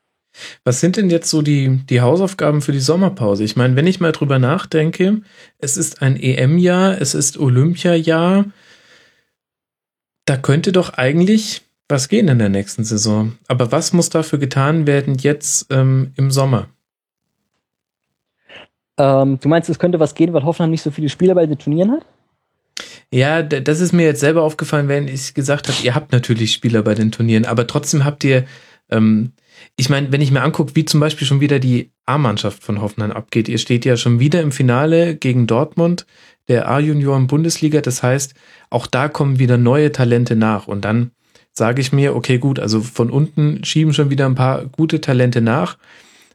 Was 0.65 0.81
sind 0.81 0.97
denn 0.97 1.11
jetzt 1.11 1.29
so 1.29 1.43
die, 1.43 1.81
die 1.89 2.01
Hausaufgaben 2.01 2.63
für 2.63 2.73
die 2.73 2.81
Sommerpause? 2.81 3.43
Ich 3.43 3.57
meine, 3.57 3.75
wenn 3.77 3.87
ich 3.87 4.01
mal 4.01 4.13
drüber 4.13 4.39
nachdenke, 4.39 5.23
es 5.59 5.77
ist 5.77 6.03
ein 6.03 6.17
EM-Jahr, 6.17 7.01
es 7.01 7.15
ist 7.15 7.39
Olympia-Jahr, 7.39 8.45
da 10.27 10.37
könnte 10.37 10.71
doch 10.71 10.95
eigentlich 10.95 11.63
was 11.89 12.09
gehen 12.09 12.29
in 12.29 12.39
der 12.39 12.49
nächsten 12.49 12.85
Saison. 12.85 13.33
Aber 13.49 13.73
was 13.73 13.93
muss 13.93 14.11
dafür 14.11 14.39
getan 14.39 14.87
werden 14.87 15.17
jetzt 15.17 15.67
ähm, 15.71 16.13
im 16.17 16.31
Sommer? 16.31 16.69
Ähm, 18.97 19.41
du 19.41 19.49
meinst, 19.49 19.69
es 19.69 19.79
könnte 19.79 19.99
was 19.99 20.15
gehen, 20.15 20.33
weil 20.33 20.45
Hoffenheim 20.45 20.71
nicht 20.71 20.83
so 20.83 20.93
viele 20.93 21.09
Spieler 21.09 21.35
bei 21.35 21.47
den 21.47 21.59
Turnieren 21.59 21.91
hat? 21.91 22.07
Ja, 23.13 23.43
das 23.43 23.81
ist 23.81 23.93
mir 23.93 24.05
jetzt 24.05 24.21
selber 24.21 24.43
aufgefallen, 24.43 24.87
wenn 24.87 25.09
ich 25.09 25.35
gesagt 25.35 25.69
habe, 25.69 25.79
ihr 25.83 25.97
habt 25.97 26.13
natürlich 26.13 26.53
Spieler 26.53 26.83
bei 26.83 26.95
den 26.95 27.11
Turnieren, 27.11 27.45
aber 27.45 27.67
trotzdem 27.67 28.05
habt 28.05 28.23
ihr, 28.23 28.45
ähm, 28.89 29.33
ich 29.77 29.89
meine, 29.89 30.13
wenn 30.13 30.21
ich 30.21 30.31
mir 30.31 30.43
angucke, 30.43 30.77
wie 30.77 30.85
zum 30.85 31.01
Beispiel 31.01 31.27
schon 31.27 31.41
wieder 31.41 31.59
die 31.59 31.91
A-Mannschaft 32.07 32.63
von 32.63 32.81
Hoffenheim 32.81 33.11
abgeht, 33.11 33.49
ihr 33.49 33.59
steht 33.59 33.85
ja 33.85 33.97
schon 33.97 34.21
wieder 34.21 34.41
im 34.41 34.53
Finale 34.53 35.17
gegen 35.17 35.49
Dortmund, 35.49 36.07
der 36.47 36.69
A-Junioren-Bundesliga, 36.69 37.81
das 37.81 38.03
heißt, 38.03 38.35
auch 38.71 38.87
da 38.87 39.09
kommen 39.09 39.41
wieder 39.41 39.57
neue 39.57 39.91
Talente 39.91 40.37
nach 40.37 40.69
und 40.69 40.85
dann 40.85 41.11
sage 41.53 41.81
ich 41.81 41.93
mir, 41.93 42.15
okay, 42.15 42.39
gut, 42.39 42.61
also 42.61 42.81
von 42.81 43.11
unten 43.11 43.65
schieben 43.65 43.93
schon 43.93 44.11
wieder 44.11 44.27
ein 44.27 44.37
paar 44.37 44.67
gute 44.67 45.01
Talente 45.01 45.41
nach. 45.41 45.79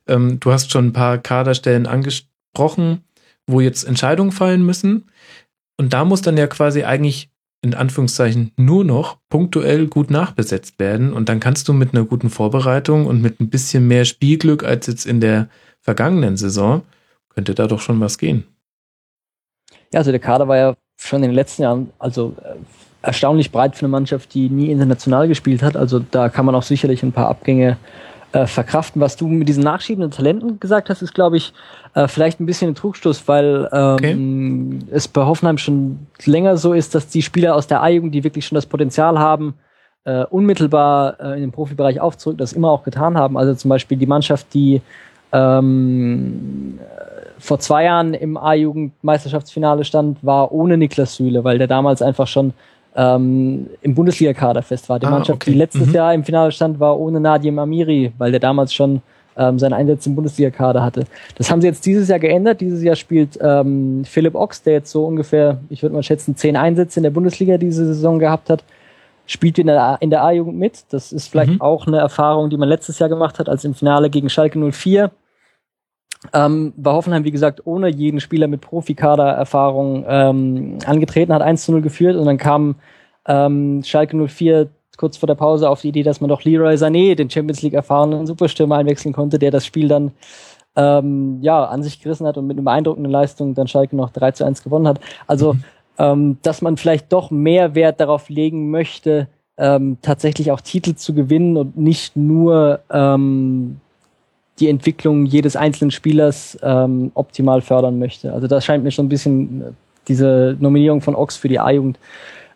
Ähm, 0.08 0.40
du 0.40 0.52
hast 0.52 0.72
schon 0.72 0.88
ein 0.88 0.94
paar 0.94 1.18
Kaderstellen 1.20 1.88
angesprochen, 1.88 3.06
wo 3.48 3.62
jetzt 3.62 3.84
Entscheidungen 3.84 4.32
fallen 4.32 4.66
müssen. 4.66 5.06
Und 5.78 5.94
da 5.94 6.06
muss 6.06 6.22
dann 6.22 6.38
ja 6.38 6.48
quasi 6.48 6.84
eigentlich 6.84 7.30
in 7.62 7.74
Anführungszeichen 7.74 8.52
nur 8.58 8.84
noch 8.86 9.18
punktuell 9.28 9.88
gut 9.88 10.12
nachbesetzt 10.12 10.80
werden. 10.80 11.14
Und 11.14 11.30
dann 11.30 11.40
kannst 11.40 11.68
du 11.68 11.74
mit 11.74 11.94
einer 11.94 12.06
guten 12.06 12.30
Vorbereitung 12.30 13.08
und 13.08 13.22
mit 13.22 13.40
ein 13.40 13.50
bisschen 13.50 13.88
mehr 13.88 14.06
Spielglück 14.06 14.64
als 14.64 14.86
jetzt 14.86 15.06
in 15.06 15.20
der 15.20 15.50
vergangenen 15.82 16.38
Saison, 16.38 16.84
könnte 17.30 17.56
da 17.56 17.68
doch 17.68 17.80
schon 17.80 18.00
was 18.00 18.18
gehen. 18.18 18.44
Ja, 19.92 20.00
also 20.00 20.12
der 20.12 20.20
Kader 20.20 20.48
war 20.48 20.58
ja 20.58 20.76
schon 20.98 21.24
in 21.24 21.30
den 21.30 21.36
letzten 21.36 21.64
Jahren 21.64 21.90
also 22.00 22.36
äh, 22.44 22.56
erstaunlich 23.02 23.52
breit 23.52 23.76
für 23.76 23.82
eine 23.82 23.92
Mannschaft, 23.92 24.34
die 24.34 24.50
nie 24.50 24.72
international 24.72 25.28
gespielt 25.28 25.64
hat. 25.64 25.76
Also 25.76 26.00
da 26.00 26.30
kann 26.30 26.46
man 26.46 26.56
auch 26.56 26.64
sicherlich 26.64 27.02
ein 27.04 27.12
paar 27.12 27.30
Abgänge 27.30 27.78
äh, 28.36 28.48
verkraften. 28.48 29.02
Was 29.02 29.16
du 29.16 29.28
mit 29.28 29.48
diesen 29.48 29.64
nachschiebenden 29.64 30.12
Talenten 30.12 30.60
gesagt 30.60 30.90
hast, 30.90 31.02
ist, 31.02 31.14
glaube 31.14 31.38
ich, 31.38 31.54
äh, 31.94 32.08
vielleicht 32.10 32.42
ein 32.42 32.46
bisschen 32.46 32.72
ein 32.72 32.76
Trugstoß, 32.76 33.28
weil 33.30 33.70
ähm, 33.72 34.80
okay. 34.82 34.92
es 34.92 35.08
bei 35.08 35.26
Hoffenheim 35.26 35.58
schon 35.58 36.08
länger 36.26 36.58
so 36.58 36.74
ist, 36.74 36.94
dass 36.96 37.08
die 37.08 37.22
Spieler 37.22 37.56
aus 37.56 37.68
der 37.68 37.82
A-Jugend, 37.82 38.14
die 38.14 38.26
wirklich 38.26 38.46
schon 38.46 38.58
das 38.58 38.66
Potenzial 38.66 39.20
haben, 39.20 39.54
äh, 40.04 40.26
unmittelbar 40.26 41.18
äh, 41.20 41.36
in 41.36 41.42
den 41.42 41.52
Profibereich 41.54 42.02
aufzurücken, 42.02 42.40
das 42.40 42.52
immer 42.52 42.72
auch 42.72 42.84
getan 42.84 43.18
haben. 43.18 43.38
Also 43.38 43.56
zum 43.56 43.70
Beispiel 43.70 43.98
die 43.98 44.06
Mannschaft, 44.06 44.54
die 44.54 44.82
ähm, 45.32 46.78
vor 47.40 47.60
zwei 47.60 47.86
Jahren 47.86 48.14
im 48.14 48.36
A-Jugend-Meisterschaftsfinale 48.36 49.86
stand, 49.86 50.24
war 50.26 50.52
ohne 50.52 50.78
Niklas 50.78 51.16
Süle, 51.16 51.46
weil 51.46 51.58
der 51.58 51.68
damals 51.68 52.02
einfach 52.02 52.28
schon 52.28 52.54
ähm, 52.96 53.68
im 53.82 53.94
Bundesliga-Kader 53.96 54.62
fest 54.62 54.88
war. 54.90 55.00
Die 55.00 55.06
Ah, 55.06 55.10
Mannschaft, 55.12 55.42
okay. 55.42 55.52
die 55.52 55.58
letztes 55.58 55.88
Mhm. 55.88 55.94
Jahr 55.94 56.14
im 56.14 56.24
Finale 56.24 56.52
stand, 56.52 56.80
war 56.80 56.98
ohne 57.00 57.20
Nadim 57.20 57.60
Amiri, 57.60 58.14
weil 58.18 58.32
der 58.32 58.40
damals 58.40 58.74
schon 58.74 59.02
ähm, 59.38 59.60
seinen 59.60 59.74
Einsatz 59.74 60.06
im 60.08 60.16
Bundesliga-Kader 60.16 60.82
hatte. 60.82 61.04
Das 61.38 61.52
haben 61.52 61.60
sie 61.60 61.68
jetzt 61.68 61.86
dieses 61.86 62.08
Jahr 62.08 62.20
geändert. 62.20 62.62
Dieses 62.62 62.82
Jahr 62.82 62.96
spielt 62.96 63.38
ähm, 63.42 64.04
Philipp 64.06 64.34
Ochs, 64.34 64.64
der 64.64 64.74
jetzt 64.74 64.92
so 64.92 65.06
ungefähr, 65.06 65.58
ich 65.70 65.84
würde 65.84 65.94
mal 65.94 66.04
schätzen, 66.04 66.38
zehn 66.38 66.56
Einsätze 66.56 67.00
in 67.00 67.04
der 67.04 67.10
Bundesliga 67.10 67.58
diese 67.58 67.86
Saison 67.86 68.18
gehabt 68.18 68.50
hat, 68.50 68.64
spielt 69.28 69.60
in 69.60 69.68
der, 69.68 69.98
in 70.00 70.10
der 70.10 70.24
A-Jugend 70.24 70.58
mit. 70.58 70.86
Das 70.92 71.12
ist 71.12 71.28
vielleicht 71.28 71.52
Mhm. 71.54 71.62
auch 71.62 71.86
eine 71.86 71.98
Erfahrung, 71.98 72.50
die 72.50 72.56
man 72.56 72.70
letztes 72.70 72.98
Jahr 73.00 73.10
gemacht 73.10 73.38
hat, 73.40 73.50
als 73.50 73.66
im 73.66 73.74
Finale 73.74 74.10
gegen 74.10 74.30
Schalke 74.30 74.58
04. 74.58 75.12
Ähm, 76.34 76.74
bei 76.78 76.92
Hoffenheim, 76.92 77.24
wie 77.24 77.32
gesagt, 77.32 77.62
ohne 77.66 77.90
jeden 77.90 78.20
Spieler 78.20 78.48
mit 78.48 78.62
Profikader-Erfahrung 78.62 80.06
ähm, 80.08 80.78
angetreten, 80.86 81.34
hat 81.34 81.42
1 81.42 81.66
zu 81.66 81.72
0 81.72 81.82
geführt 81.82 82.16
und 82.16 82.26
dann 82.26 82.38
kam 82.38 82.76
ähm, 83.28 83.82
Schalke 83.84 84.16
04 84.28 84.70
kurz 84.98 85.18
vor 85.18 85.28
der 85.28 85.36
Pause 85.36 85.70
auf 85.70 85.82
die 85.82 85.90
Idee, 85.90 86.04
dass 86.04 86.22
man 86.22 86.30
doch 86.30 86.44
Leroy 86.44 86.76
Sané, 86.76 87.16
den 87.16 87.30
Champions 87.30 87.62
League 87.62 87.74
erfahrenen 87.74 88.26
Superstürmer, 88.26 88.78
einwechseln 88.78 89.14
konnte, 89.14 89.40
der 89.40 89.52
das 89.52 89.66
Spiel 89.66 89.88
dann 89.88 90.12
ähm, 90.76 91.40
ja, 91.42 91.66
an 91.66 91.84
sich 91.84 92.02
gerissen 92.02 92.28
hat 92.28 92.38
und 92.38 92.48
mit 92.48 92.58
einer 92.58 92.66
beeindruckenden 92.66 93.12
Leistung 93.12 93.54
dann 93.54 93.68
Schalke 93.68 93.96
noch 93.96 94.12
3 94.12 94.32
zu 94.32 94.46
1 94.46 94.64
gewonnen 94.64 94.88
hat. 94.88 95.00
Also, 95.28 95.56
ähm, 95.98 96.38
dass 96.42 96.62
man 96.62 96.78
vielleicht 96.78 97.12
doch 97.14 97.32
mehr 97.32 97.76
Wert 97.76 98.00
darauf 98.00 98.30
legen 98.30 98.70
möchte, 98.70 99.28
ähm, 99.58 99.98
tatsächlich 100.02 100.52
auch 100.52 100.60
Titel 100.60 100.96
zu 100.96 101.14
gewinnen 101.14 101.56
und 101.56 101.78
nicht 101.78 102.18
nur 102.18 102.82
ähm, 102.90 103.80
die 104.60 104.70
Entwicklung 104.70 105.26
jedes 105.26 105.56
einzelnen 105.56 105.92
Spielers 105.92 106.58
ähm, 106.62 107.12
optimal 107.14 107.62
fördern 107.62 108.00
möchte. 108.00 108.34
Also 108.34 108.48
das 108.48 108.64
scheint 108.66 108.84
mir 108.84 108.92
schon 108.92 109.06
ein 109.06 109.10
bisschen 109.10 109.62
äh, 109.62 109.72
diese 110.08 110.56
Nominierung 110.60 111.02
von 111.02 111.16
Ox 111.16 111.36
für 111.36 111.50
die 111.50 111.60
A-Jugend 111.60 112.00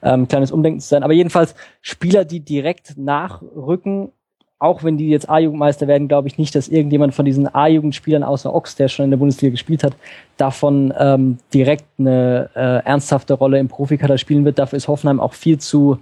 ähm, 0.01 0.27
kleines 0.27 0.51
Umdenken 0.51 0.79
zu 0.79 0.87
sein. 0.87 1.03
Aber 1.03 1.13
jedenfalls 1.13 1.55
Spieler, 1.81 2.25
die 2.25 2.39
direkt 2.39 2.97
nachrücken, 2.97 4.11
auch 4.59 4.83
wenn 4.83 4.97
die 4.97 5.09
jetzt 5.09 5.29
A-Jugendmeister 5.29 5.87
werden, 5.87 6.07
glaube 6.07 6.27
ich 6.27 6.37
nicht, 6.37 6.53
dass 6.53 6.67
irgendjemand 6.67 7.15
von 7.15 7.25
diesen 7.25 7.53
A-Jugendspielern 7.53 8.23
außer 8.23 8.53
Ox, 8.53 8.75
der 8.75 8.89
schon 8.89 9.05
in 9.05 9.11
der 9.11 9.17
Bundesliga 9.17 9.51
gespielt 9.51 9.83
hat, 9.83 9.93
davon 10.37 10.93
ähm, 10.97 11.37
direkt 11.53 11.85
eine 11.97 12.49
äh, 12.55 12.85
ernsthafte 12.85 13.33
Rolle 13.33 13.57
im 13.57 13.69
Profikader 13.69 14.17
spielen 14.17 14.43
wird. 14.45 14.59
Dafür 14.59 14.77
ist 14.77 14.89
Hoffenheim 14.89 15.19
auch 15.21 15.33
viel 15.33 15.59
zu 15.59 15.99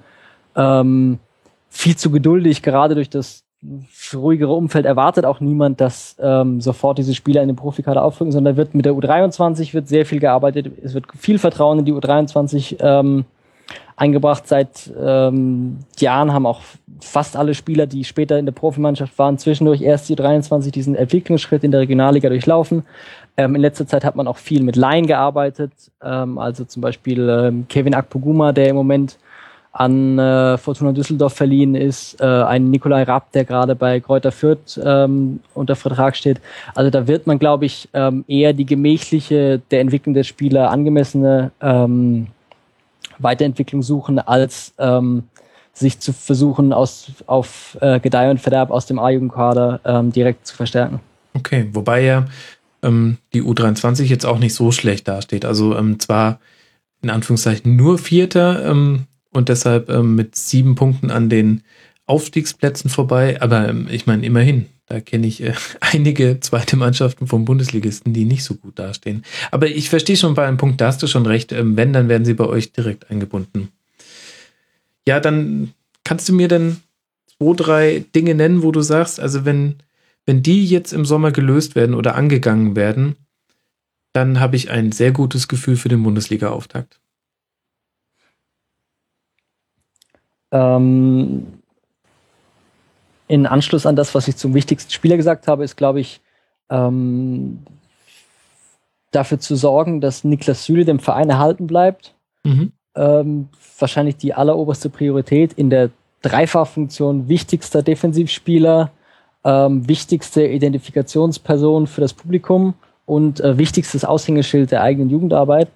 ähm, 0.55 1.19
viel 1.69 1.95
zu 1.95 2.09
geduldig, 2.09 2.63
gerade 2.63 2.95
durch 2.95 3.09
das 3.09 3.43
ruhigere 4.13 4.53
Umfeld 4.53 4.85
erwartet 4.85 5.25
auch 5.25 5.39
niemand, 5.39 5.81
dass 5.81 6.15
ähm, 6.19 6.61
sofort 6.61 6.97
diese 6.97 7.15
Spieler 7.15 7.41
in 7.41 7.47
den 7.47 7.55
Profikader 7.55 8.03
aufrücken, 8.03 8.31
sondern 8.31 8.55
wird 8.55 8.75
mit 8.75 8.85
der 8.85 8.93
U23 8.93 9.73
wird 9.73 9.87
sehr 9.87 10.05
viel 10.05 10.19
gearbeitet, 10.19 10.71
es 10.83 10.93
wird 10.93 11.05
viel 11.17 11.39
Vertrauen 11.39 11.79
in 11.79 11.85
die 11.85 11.93
U23 11.93 12.77
ähm, 12.79 13.25
eingebracht. 13.95 14.47
Seit 14.47 14.91
ähm, 14.99 15.79
Jahren 15.97 16.31
haben 16.31 16.45
auch 16.45 16.61
fast 17.01 17.35
alle 17.35 17.55
Spieler, 17.55 17.87
die 17.87 18.03
später 18.03 18.37
in 18.37 18.45
der 18.45 18.53
Profimannschaft 18.53 19.17
waren, 19.17 19.37
zwischendurch 19.37 19.81
erst 19.81 20.07
die 20.07 20.15
U23 20.15 20.71
diesen 20.71 20.95
Entwicklungsschritt 20.95 21.63
in 21.63 21.71
der 21.71 21.81
Regionalliga 21.81 22.29
durchlaufen. 22.29 22.83
Ähm, 23.37 23.55
in 23.55 23.61
letzter 23.61 23.87
Zeit 23.87 24.05
hat 24.05 24.15
man 24.15 24.27
auch 24.27 24.37
viel 24.37 24.61
mit 24.63 24.75
Laien 24.75 25.07
gearbeitet, 25.07 25.71
ähm, 26.03 26.37
also 26.37 26.63
zum 26.63 26.81
Beispiel 26.81 27.27
ähm, 27.27 27.65
Kevin 27.67 27.95
Akpoguma, 27.95 28.51
der 28.51 28.69
im 28.69 28.75
Moment 28.75 29.17
an 29.77 30.17
äh, 30.17 30.57
Fortuna 30.57 30.91
Düsseldorf 30.91 31.33
verliehen 31.33 31.75
ist, 31.75 32.19
äh, 32.19 32.25
ein 32.25 32.71
Nikolai 32.71 33.03
Rapp, 33.03 33.31
der 33.31 33.45
gerade 33.45 33.75
bei 33.75 33.99
Kräuter 33.99 34.31
Fürth 34.31 34.79
ähm, 34.83 35.39
unter 35.53 35.75
Vertrag 35.75 36.15
steht. 36.15 36.41
Also 36.73 36.89
da 36.89 37.07
wird 37.07 37.27
man, 37.27 37.37
glaube 37.37 37.65
ich, 37.65 37.87
ähm, 37.93 38.25
eher 38.27 38.53
die 38.53 38.65
gemächliche, 38.65 39.61
der 39.69 39.81
Entwicklung 39.81 40.15
der 40.15 40.23
Spieler 40.23 40.71
angemessene 40.71 41.51
ähm, 41.61 42.27
Weiterentwicklung 43.19 43.83
suchen, 43.83 44.17
als 44.17 44.73
ähm, 44.79 45.23
sich 45.73 45.99
zu 45.99 46.11
versuchen, 46.11 46.73
aus, 46.73 47.11
auf 47.27 47.77
äh, 47.79 47.99
Gedeih 47.99 48.31
und 48.31 48.41
Verderb 48.41 48.71
aus 48.71 48.87
dem 48.87 48.97
A-Jugendkader 48.97 49.79
ähm, 49.85 50.11
direkt 50.11 50.47
zu 50.47 50.55
verstärken. 50.55 51.01
Okay, 51.35 51.67
wobei 51.71 52.01
ja 52.01 52.25
ähm, 52.81 53.17
die 53.35 53.43
U23 53.43 54.05
jetzt 54.05 54.25
auch 54.25 54.39
nicht 54.39 54.55
so 54.55 54.71
schlecht 54.71 55.07
dasteht. 55.07 55.45
Also 55.45 55.77
ähm, 55.77 55.99
zwar 55.99 56.39
in 57.03 57.11
Anführungszeichen 57.11 57.75
nur 57.75 57.99
Vierter 57.99 58.65
ähm, 58.65 59.05
und 59.31 59.49
deshalb 59.49 59.89
ähm, 59.89 60.15
mit 60.15 60.35
sieben 60.35 60.75
Punkten 60.75 61.11
an 61.11 61.29
den 61.29 61.63
Aufstiegsplätzen 62.05 62.89
vorbei, 62.89 63.41
aber 63.41 63.67
ähm, 63.67 63.87
ich 63.91 64.07
meine 64.07 64.25
immerhin, 64.25 64.67
da 64.85 64.99
kenne 65.01 65.27
ich 65.27 65.43
äh, 65.43 65.53
einige 65.81 66.39
zweite 66.39 66.77
Mannschaften 66.77 67.27
vom 67.27 67.45
Bundesligisten, 67.45 68.13
die 68.13 68.25
nicht 68.25 68.43
so 68.43 68.55
gut 68.55 68.79
dastehen. 68.79 69.23
Aber 69.51 69.67
ich 69.67 69.89
verstehe 69.89 70.17
schon 70.17 70.33
bei 70.33 70.47
einem 70.47 70.57
Punkt, 70.57 70.79
da 70.81 70.87
hast 70.87 71.03
du 71.03 71.07
schon 71.07 71.25
recht, 71.25 71.51
ähm, 71.51 71.75
wenn, 71.77 71.93
dann 71.93 72.09
werden 72.09 72.25
sie 72.25 72.33
bei 72.33 72.45
euch 72.45 72.71
direkt 72.71 73.09
eingebunden. 73.11 73.69
Ja, 75.07 75.19
dann 75.19 75.73
kannst 76.03 76.27
du 76.29 76.33
mir 76.33 76.47
denn 76.47 76.77
zwei, 77.37 77.53
drei 77.55 78.05
Dinge 78.15 78.35
nennen, 78.35 78.63
wo 78.63 78.71
du 78.71 78.81
sagst, 78.81 79.19
also 79.19 79.45
wenn 79.45 79.75
wenn 80.27 80.43
die 80.43 80.65
jetzt 80.65 80.91
im 80.91 81.05
Sommer 81.05 81.31
gelöst 81.31 81.75
werden 81.75 81.95
oder 81.95 82.15
angegangen 82.15 82.75
werden, 82.75 83.15
dann 84.11 84.39
habe 84.39 84.57
ich 84.57 84.69
ein 84.69 84.91
sehr 84.91 85.11
gutes 85.11 85.47
Gefühl 85.47 85.77
für 85.77 85.89
den 85.89 86.03
Bundesliga-Auftakt. 86.03 86.99
Ähm, 90.51 91.47
in 93.27 93.45
Anschluss 93.45 93.85
an 93.85 93.95
das, 93.95 94.15
was 94.15 94.27
ich 94.27 94.37
zum 94.37 94.53
wichtigsten 94.53 94.91
Spieler 94.91 95.17
gesagt 95.17 95.47
habe, 95.47 95.63
ist, 95.63 95.75
glaube 95.75 95.99
ich, 95.99 96.21
ähm, 96.69 97.59
dafür 99.11 99.39
zu 99.39 99.55
sorgen, 99.55 100.01
dass 100.01 100.23
Niklas 100.23 100.65
Süle 100.65 100.85
dem 100.85 100.99
Verein 100.99 101.29
erhalten 101.29 101.67
bleibt. 101.67 102.13
Mhm. 102.43 102.71
Ähm, 102.95 103.49
wahrscheinlich 103.79 104.17
die 104.17 104.33
alleroberste 104.33 104.89
Priorität 104.89 105.53
in 105.53 105.69
der 105.69 105.89
Dreifachfunktion 106.21 107.27
wichtigster 107.27 107.83
Defensivspieler, 107.83 108.91
ähm, 109.43 109.87
wichtigste 109.87 110.45
Identifikationsperson 110.45 111.87
für 111.87 112.01
das 112.01 112.13
Publikum 112.13 112.73
und 113.05 113.39
äh, 113.39 113.57
wichtigstes 113.57 114.03
Aushängeschild 114.03 114.71
der 114.71 114.81
eigenen 114.81 115.09
Jugendarbeit. 115.09 115.69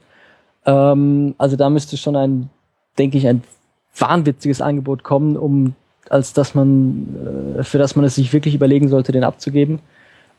Ähm, 0.65 1.35
also 1.37 1.55
da 1.55 1.69
müsste 1.69 1.97
schon 1.97 2.15
ein, 2.15 2.49
denke 2.97 3.17
ich, 3.17 3.27
ein 3.27 3.43
wahnwitziges 3.95 4.61
Angebot 4.61 5.03
kommen, 5.03 5.37
um 5.37 5.75
als 6.09 6.33
dass 6.33 6.55
man, 6.55 7.57
äh, 7.57 7.63
für 7.63 7.77
das 7.77 7.95
man 7.95 8.03
es 8.05 8.15
sich 8.15 8.33
wirklich 8.33 8.53
überlegen 8.53 8.89
sollte, 8.89 9.11
den 9.11 9.23
abzugeben. 9.23 9.79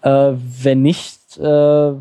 Äh, 0.02 0.32
wenn 0.62 0.82
nicht, 0.82 1.38
äh, 1.38 1.92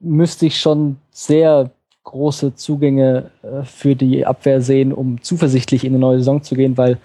müsste 0.00 0.46
ich 0.46 0.60
schon 0.60 0.96
sehr 1.10 1.70
große 2.04 2.54
Zugänge 2.54 3.30
äh, 3.42 3.64
für 3.64 3.96
die 3.96 4.24
Abwehr 4.24 4.60
sehen, 4.60 4.92
um 4.92 5.20
zuversichtlich 5.22 5.84
in 5.84 5.92
eine 5.92 5.98
neue 5.98 6.18
Saison 6.18 6.42
zu 6.42 6.54
gehen, 6.54 6.76
weil 6.76 6.98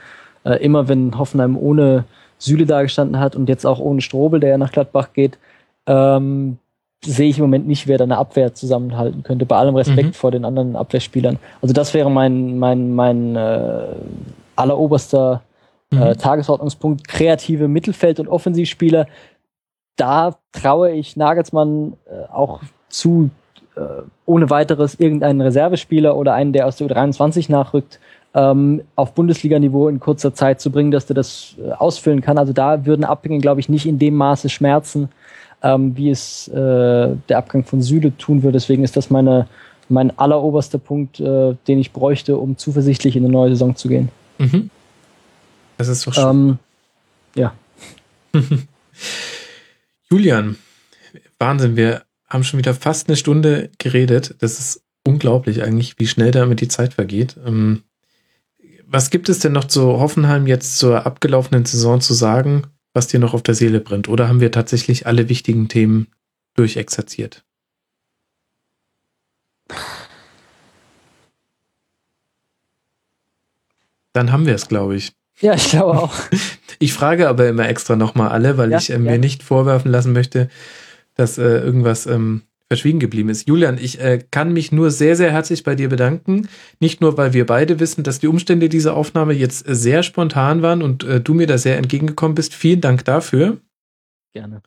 äh, 0.46 0.64
immer 0.64 0.88
wenn 0.88 1.18
Hoffenheim 1.18 1.58
ohne 1.58 2.06
Süle 2.38 2.66
dagestanden 2.66 3.20
hat 3.20 3.36
und 3.36 3.50
jetzt 3.50 3.66
auch 3.66 3.80
ohne 3.80 4.02
Strobel, 4.02 4.40
der 4.40 4.52
ja 4.52 4.58
nach 4.58 4.72
Gladbach 4.72 5.10
geht, 5.14 5.38
ähm, 5.88 6.58
sehe 7.06 7.30
ich 7.30 7.38
im 7.38 7.44
Moment 7.46 7.68
nicht, 7.68 7.88
wer 7.88 7.98
da 7.98 8.04
eine 8.04 8.18
Abwehr 8.18 8.54
zusammenhalten 8.54 9.24
könnte, 9.24 9.46
bei 9.46 9.56
allem 9.56 9.76
Respekt 9.76 10.10
Mhm. 10.10 10.14
vor 10.14 10.32
den 10.32 10.44
anderen 10.46 10.76
Abwehrspielern. 10.76 11.40
Also 11.62 11.74
das 11.74 11.94
wäre 11.94 12.12
mein, 12.12 12.60
mein, 12.60 12.94
mein 12.94 13.36
äh, 13.36 13.88
alleroberster 14.56 15.42
äh, 15.92 15.96
Mhm. 15.96 16.18
Tagesordnungspunkt. 16.18 17.08
Kreative 17.08 17.68
Mittelfeld- 17.68 18.20
und 18.20 18.28
Offensivspieler. 18.28 19.08
Da 19.96 20.36
traue 20.52 20.92
ich 20.92 21.16
Nagelsmann 21.18 21.94
äh, 22.06 22.32
auch 22.32 22.62
zu, 22.90 23.30
äh, 23.76 23.80
ohne 24.26 24.50
weiteres 24.50 24.96
irgendeinen 25.00 25.42
Reservespieler 25.42 26.16
oder 26.16 26.34
einen, 26.34 26.54
der 26.54 26.68
aus 26.68 26.76
der 26.76 26.88
U23 26.88 27.50
nachrückt, 27.52 28.00
ähm, 28.36 28.82
auf 28.96 29.14
Bundesliga-Niveau 29.14 29.88
in 29.88 30.00
kurzer 30.00 30.34
Zeit 30.34 30.62
zu 30.62 30.70
bringen, 30.72 30.92
dass 30.92 31.08
der 31.08 31.16
das 31.16 31.56
äh, 31.58 31.72
ausfüllen 31.72 32.22
kann. 32.22 32.38
Also 32.38 32.54
da 32.54 32.86
würden 32.86 33.04
Abgänge, 33.04 33.40
glaube 33.40 33.60
ich, 33.60 33.68
nicht 33.70 33.88
in 33.88 33.98
dem 33.98 34.16
Maße 34.16 34.50
schmerzen, 34.50 35.10
ähm, 35.62 35.96
wie 35.98 36.10
es 36.10 36.48
äh, 36.48 36.54
der 37.30 37.38
Abgang 37.38 37.64
von 37.64 37.82
Süle 37.82 38.16
tun 38.18 38.44
würde. 38.44 38.58
Deswegen 38.58 38.84
ist 38.84 38.96
das 38.96 39.10
meine, 39.10 39.48
mein 39.90 40.18
alleroberster 40.18 40.78
Punkt, 40.78 41.20
äh, 41.20 41.56
den 41.68 41.80
ich 41.80 41.92
bräuchte, 41.92 42.38
um 42.38 42.58
zuversichtlich 42.58 43.16
in 43.16 43.24
eine 43.24 43.34
neue 43.34 43.50
Saison 43.52 43.76
zu 43.76 43.88
gehen. 43.88 44.10
Mhm. 44.38 44.70
Das 45.78 45.88
ist 45.88 46.06
doch 46.06 46.14
schön. 46.14 46.30
Ähm, 46.30 46.60
ja. 47.36 47.54
Julian, 50.10 50.58
Wahnsinn, 51.38 51.76
wir 51.76 52.04
haben 52.28 52.44
schon 52.44 52.60
wieder 52.60 52.74
fast 52.74 53.08
eine 53.08 53.18
Stunde 53.18 53.70
geredet. 53.78 54.36
Das 54.40 54.60
ist 54.60 54.84
unglaublich 55.06 55.64
eigentlich, 55.64 55.96
wie 55.98 56.08
schnell 56.08 56.32
damit 56.32 56.62
die 56.62 56.68
Zeit 56.68 56.94
vergeht. 56.94 57.38
Ähm, 57.46 57.84
was 58.86 59.10
gibt 59.10 59.30
es 59.30 59.40
denn 59.40 59.52
noch 59.52 59.66
zu 59.66 60.00
Hoffenheim 60.00 60.48
jetzt 60.48 60.78
zur 60.78 61.06
abgelaufenen 61.06 61.66
Saison 61.66 62.02
zu 62.02 62.14
sagen, 62.14 62.64
was 62.94 63.08
dir 63.08 63.20
noch 63.20 63.34
auf 63.34 63.44
der 63.44 63.56
Seele 63.56 63.80
brennt? 63.80 64.08
Oder 64.10 64.28
haben 64.28 64.42
wir 64.42 64.52
tatsächlich 64.52 65.08
alle 65.08 65.30
wichtigen 65.30 65.68
Themen 65.68 66.08
durchexerziert? 66.56 67.44
Dann 74.14 74.32
haben 74.32 74.46
wir 74.46 74.56
es, 74.56 74.68
glaube 74.68 74.96
ich. 74.96 75.14
Ja, 75.40 75.54
ich 75.54 75.70
glaube 75.70 76.00
auch. 76.02 76.14
Ich 76.82 76.94
frage 76.94 77.28
aber 77.28 77.50
immer 77.50 77.68
extra 77.68 77.98
nochmal 77.98 78.30
alle, 78.30 78.58
weil 78.58 78.72
Ja, 78.72 78.78
ich 78.78 78.90
äh, 78.90 78.98
mir 78.98 79.18
nicht 79.18 79.44
vorwerfen 79.44 79.92
lassen 79.92 80.14
möchte, 80.14 80.48
dass 81.16 81.38
äh, 81.38 81.44
irgendwas 81.44 82.06
ähm, 82.06 82.44
verschwiegen 82.70 83.00
geblieben 83.00 83.30
ist. 83.30 83.48
Julian, 83.48 83.78
ich 83.80 84.00
äh, 84.00 84.24
kann 84.30 84.54
mich 84.54 84.72
nur 84.72 84.92
sehr, 84.92 85.16
sehr 85.16 85.32
herzlich 85.32 85.64
bei 85.64 85.76
dir 85.76 85.90
bedanken. 85.90 86.48
Nicht 86.80 87.02
nur, 87.02 87.18
weil 87.18 87.34
wir 87.34 87.46
beide 87.46 87.80
wissen, 87.80 88.04
dass 88.04 88.20
die 88.20 88.28
Umstände 88.28 88.70
dieser 88.70 88.96
Aufnahme 88.96 89.34
jetzt 89.34 89.66
sehr 89.68 90.04
spontan 90.04 90.62
waren 90.62 90.84
und 90.84 91.04
äh, 91.04 91.20
du 91.20 91.34
mir 91.34 91.48
da 91.48 91.58
sehr 91.58 91.78
entgegengekommen 91.78 92.36
bist. 92.36 92.54
Vielen 92.54 92.82
Dank 92.82 93.04
dafür. 93.06 93.58
Gerne. 94.34 94.62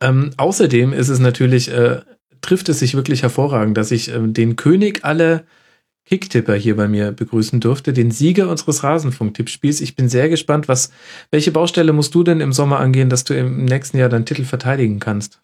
Ähm, 0.00 0.30
außerdem 0.36 0.92
ist 0.92 1.08
es 1.08 1.20
natürlich, 1.20 1.70
äh, 1.70 2.00
trifft 2.40 2.68
es 2.68 2.80
sich 2.80 2.94
wirklich 2.94 3.22
hervorragend, 3.22 3.76
dass 3.76 3.92
ich 3.92 4.12
ähm, 4.12 4.34
den 4.34 4.56
König 4.56 5.04
aller 5.04 5.44
Kicktipper 6.06 6.54
hier 6.54 6.76
bei 6.76 6.88
mir 6.88 7.12
begrüßen 7.12 7.60
durfte, 7.60 7.92
den 7.92 8.10
Sieger 8.10 8.50
unseres 8.50 8.82
Rasenfunk-Tippspiels. 8.82 9.80
Ich 9.80 9.94
bin 9.94 10.08
sehr 10.08 10.28
gespannt, 10.28 10.66
was, 10.66 10.90
welche 11.30 11.52
Baustelle 11.52 11.92
musst 11.92 12.14
du 12.14 12.24
denn 12.24 12.40
im 12.40 12.52
Sommer 12.52 12.80
angehen, 12.80 13.08
dass 13.08 13.24
du 13.24 13.34
im 13.34 13.64
nächsten 13.64 13.96
Jahr 13.96 14.08
deinen 14.08 14.26
Titel 14.26 14.44
verteidigen 14.44 14.98
kannst? 14.98 15.40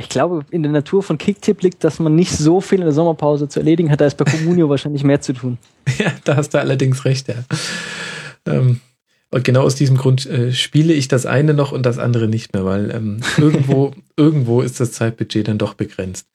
Ich 0.00 0.08
glaube, 0.08 0.46
in 0.50 0.62
der 0.62 0.72
Natur 0.72 1.02
von 1.02 1.18
Kicktipp 1.18 1.62
liegt, 1.62 1.84
dass 1.84 1.98
man 1.98 2.14
nicht 2.14 2.32
so 2.32 2.62
viel 2.62 2.78
in 2.78 2.86
der 2.86 2.94
Sommerpause 2.94 3.48
zu 3.48 3.60
erledigen 3.60 3.90
hat. 3.90 4.00
Da 4.00 4.06
ist 4.06 4.16
bei 4.16 4.24
Comunio 4.24 4.68
wahrscheinlich 4.70 5.04
mehr 5.04 5.20
zu 5.20 5.34
tun. 5.34 5.58
Ja, 5.98 6.10
da 6.24 6.36
hast 6.36 6.54
du 6.54 6.58
allerdings 6.58 7.04
recht, 7.04 7.28
ja. 7.28 7.34
Ähm, 8.46 8.80
und 9.30 9.44
genau 9.44 9.62
aus 9.62 9.74
diesem 9.74 9.98
Grund 9.98 10.24
äh, 10.24 10.52
spiele 10.52 10.94
ich 10.94 11.08
das 11.08 11.26
eine 11.26 11.52
noch 11.52 11.72
und 11.72 11.84
das 11.84 11.98
andere 11.98 12.28
nicht 12.28 12.54
mehr, 12.54 12.64
weil 12.64 12.90
ähm, 12.90 13.20
irgendwo, 13.36 13.92
irgendwo 14.16 14.62
ist 14.62 14.80
das 14.80 14.92
Zeitbudget 14.92 15.48
dann 15.48 15.58
doch 15.58 15.74
begrenzt. 15.74 16.26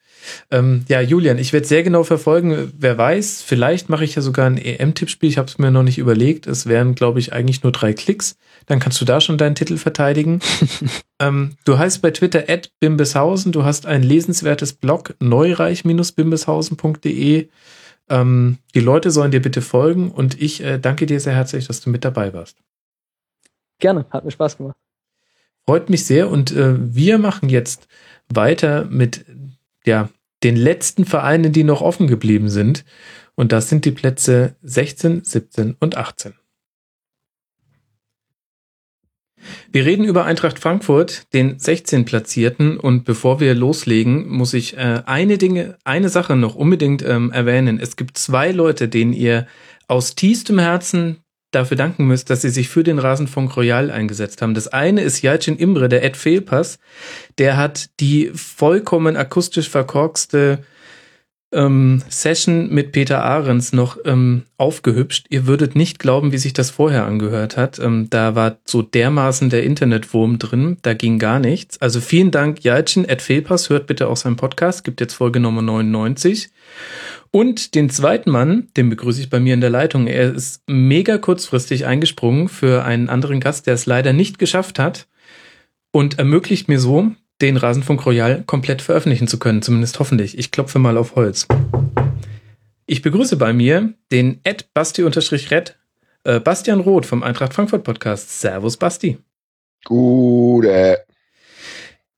Ähm, 0.50 0.84
ja, 0.88 1.00
Julian, 1.00 1.38
ich 1.38 1.52
werde 1.52 1.66
sehr 1.66 1.82
genau 1.82 2.04
verfolgen. 2.04 2.72
Wer 2.76 2.98
weiß, 2.98 3.42
vielleicht 3.42 3.88
mache 3.88 4.04
ich 4.04 4.14
ja 4.14 4.22
sogar 4.22 4.46
ein 4.46 4.58
EM-Tippspiel. 4.58 5.28
Ich 5.28 5.38
habe 5.38 5.48
es 5.48 5.58
mir 5.58 5.70
noch 5.70 5.82
nicht 5.82 5.98
überlegt. 5.98 6.46
Es 6.46 6.66
wären, 6.66 6.94
glaube 6.94 7.18
ich, 7.18 7.32
eigentlich 7.32 7.62
nur 7.62 7.72
drei 7.72 7.92
Klicks. 7.92 8.36
Dann 8.66 8.80
kannst 8.80 9.00
du 9.00 9.04
da 9.04 9.20
schon 9.20 9.38
deinen 9.38 9.54
Titel 9.54 9.76
verteidigen. 9.76 10.40
ähm, 11.20 11.52
du 11.64 11.78
heißt 11.78 12.02
bei 12.02 12.10
Twitter 12.10 12.44
at 12.48 12.70
bimbeshausen. 12.80 13.52
Du 13.52 13.64
hast 13.64 13.86
ein 13.86 14.02
lesenswertes 14.02 14.72
Blog 14.72 15.14
neureich-bimbeshausen.de. 15.20 17.48
Ähm, 18.08 18.58
die 18.74 18.80
Leute 18.80 19.10
sollen 19.10 19.30
dir 19.30 19.42
bitte 19.42 19.62
folgen 19.62 20.10
und 20.10 20.40
ich 20.40 20.62
äh, 20.62 20.78
danke 20.78 21.06
dir 21.06 21.20
sehr 21.20 21.34
herzlich, 21.34 21.66
dass 21.66 21.80
du 21.80 21.90
mit 21.90 22.04
dabei 22.04 22.32
warst. 22.32 22.58
Gerne, 23.78 24.06
hat 24.10 24.24
mir 24.24 24.30
Spaß 24.30 24.58
gemacht. 24.58 24.76
Freut 25.66 25.90
mich 25.90 26.06
sehr 26.06 26.30
und 26.30 26.52
äh, 26.52 26.76
wir 26.78 27.18
machen 27.18 27.48
jetzt 27.48 27.88
weiter 28.28 28.84
mit 28.84 29.24
ja, 29.84 30.08
den 30.42 30.56
letzten 30.56 31.04
Vereinen, 31.04 31.52
die 31.52 31.64
noch 31.64 31.80
offen 31.80 32.06
geblieben 32.06 32.48
sind. 32.48 32.84
Und 33.34 33.52
das 33.52 33.68
sind 33.68 33.84
die 33.84 33.90
Plätze 33.90 34.56
16, 34.62 35.24
17 35.24 35.76
und 35.78 35.96
18. 35.96 36.34
Wir 39.70 39.84
reden 39.84 40.04
über 40.04 40.24
Eintracht 40.24 40.58
Frankfurt, 40.58 41.32
den 41.32 41.58
16 41.58 42.04
Platzierten. 42.04 42.78
Und 42.78 43.04
bevor 43.04 43.40
wir 43.40 43.54
loslegen, 43.54 44.28
muss 44.28 44.54
ich 44.54 44.76
äh, 44.76 45.02
eine 45.06 45.38
Dinge, 45.38 45.76
eine 45.84 46.08
Sache 46.08 46.36
noch 46.36 46.54
unbedingt 46.54 47.02
ähm, 47.02 47.30
erwähnen. 47.30 47.78
Es 47.80 47.96
gibt 47.96 48.18
zwei 48.18 48.50
Leute, 48.50 48.88
denen 48.88 49.12
ihr 49.12 49.46
aus 49.88 50.14
tiefstem 50.14 50.58
Herzen 50.58 51.18
dafür 51.56 51.76
danken 51.76 52.06
müsst, 52.06 52.30
dass 52.30 52.42
sie 52.42 52.50
sich 52.50 52.68
für 52.68 52.84
den 52.84 52.98
Rasenfunk 52.98 53.56
Royal 53.56 53.90
eingesetzt 53.90 54.42
haben. 54.42 54.54
Das 54.54 54.68
eine 54.68 55.02
ist 55.02 55.22
Jalcin 55.22 55.56
Imre, 55.56 55.88
der 55.88 56.04
Ed 56.04 56.16
Fehlpass. 56.16 56.78
Der 57.38 57.56
hat 57.56 57.90
die 58.00 58.30
vollkommen 58.34 59.16
akustisch 59.16 59.68
verkorkste 59.68 60.60
ähm, 61.52 62.02
Session 62.08 62.68
mit 62.70 62.92
Peter 62.92 63.24
Ahrens 63.24 63.72
noch 63.72 63.98
ähm, 64.04 64.42
aufgehübscht. 64.56 65.26
Ihr 65.30 65.46
würdet 65.46 65.76
nicht 65.76 65.98
glauben, 65.98 66.32
wie 66.32 66.38
sich 66.38 66.52
das 66.52 66.70
vorher 66.70 67.06
angehört 67.06 67.56
hat. 67.56 67.78
Ähm, 67.78 68.08
da 68.10 68.34
war 68.34 68.58
so 68.64 68.82
dermaßen 68.82 69.50
der 69.50 69.62
Internetwurm 69.62 70.38
drin, 70.38 70.78
da 70.82 70.94
ging 70.94 71.18
gar 71.18 71.38
nichts. 71.38 71.80
Also 71.80 72.00
vielen 72.00 72.30
Dank, 72.30 72.64
Jalcin. 72.64 73.04
Ed 73.04 73.22
Fehlpass, 73.22 73.70
hört 73.70 73.86
bitte 73.86 74.08
auch 74.08 74.16
seinen 74.16 74.36
Podcast, 74.36 74.84
gibt 74.84 75.00
jetzt 75.00 75.14
Folge 75.14 75.40
Nummer 75.40 75.62
99. 75.62 76.50
Und 77.30 77.74
den 77.74 77.90
zweiten 77.90 78.30
Mann, 78.30 78.68
den 78.76 78.90
begrüße 78.90 79.20
ich 79.20 79.30
bei 79.30 79.40
mir 79.40 79.54
in 79.54 79.60
der 79.60 79.70
Leitung. 79.70 80.06
Er 80.06 80.34
ist 80.34 80.62
mega 80.66 81.18
kurzfristig 81.18 81.86
eingesprungen 81.86 82.48
für 82.48 82.84
einen 82.84 83.08
anderen 83.08 83.40
Gast, 83.40 83.66
der 83.66 83.74
es 83.74 83.86
leider 83.86 84.12
nicht 84.12 84.38
geschafft 84.38 84.78
hat 84.78 85.06
und 85.92 86.18
ermöglicht 86.18 86.68
mir 86.68 86.80
so, 86.80 87.12
den 87.40 87.56
Rasenfunk 87.56 88.04
Royal 88.06 88.42
komplett 88.44 88.82
veröffentlichen 88.82 89.28
zu 89.28 89.38
können, 89.38 89.62
zumindest 89.62 89.98
hoffentlich. 89.98 90.38
Ich 90.38 90.50
klopfe 90.50 90.78
mal 90.78 90.96
auf 90.96 91.16
Holz. 91.16 91.46
Ich 92.86 93.02
begrüße 93.02 93.36
bei 93.36 93.52
mir 93.52 93.94
den 94.12 94.40
Ed 94.44 94.72
Basti-Red, 94.72 95.76
äh, 96.24 96.40
Bastian 96.40 96.80
Roth 96.80 97.06
vom 97.06 97.22
Eintracht 97.22 97.52
Frankfurt 97.52 97.84
Podcast. 97.84 98.40
Servus, 98.40 98.76
Basti. 98.76 99.18
Gute. 99.84 101.04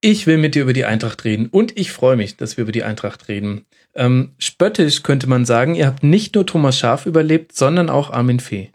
Ich 0.01 0.27
will 0.27 0.39
mit 0.39 0.55
dir 0.55 0.63
über 0.63 0.73
die 0.73 0.85
Eintracht 0.85 1.25
reden 1.25 1.49
und 1.49 1.77
ich 1.77 1.91
freue 1.91 2.17
mich, 2.17 2.37
dass 2.37 2.57
wir 2.57 2.63
über 2.63 2.73
die 2.73 2.85
Eintracht 2.85 3.29
reden. 3.29 3.67
Ähm, 3.95 4.35
spöttisch 4.39 5.03
könnte 5.03 5.27
man 5.27 5.45
sagen, 5.45 5.75
ihr 5.75 5.87
habt 5.87 6.05
nicht 6.05 6.35
nur 6.35 6.47
Thomas 6.47 6.79
Schaf 6.79 7.05
überlebt, 7.07 7.53
sondern 7.53 7.91
auch 7.91 8.11
Armin 8.11 8.39
Fee. 8.39 8.71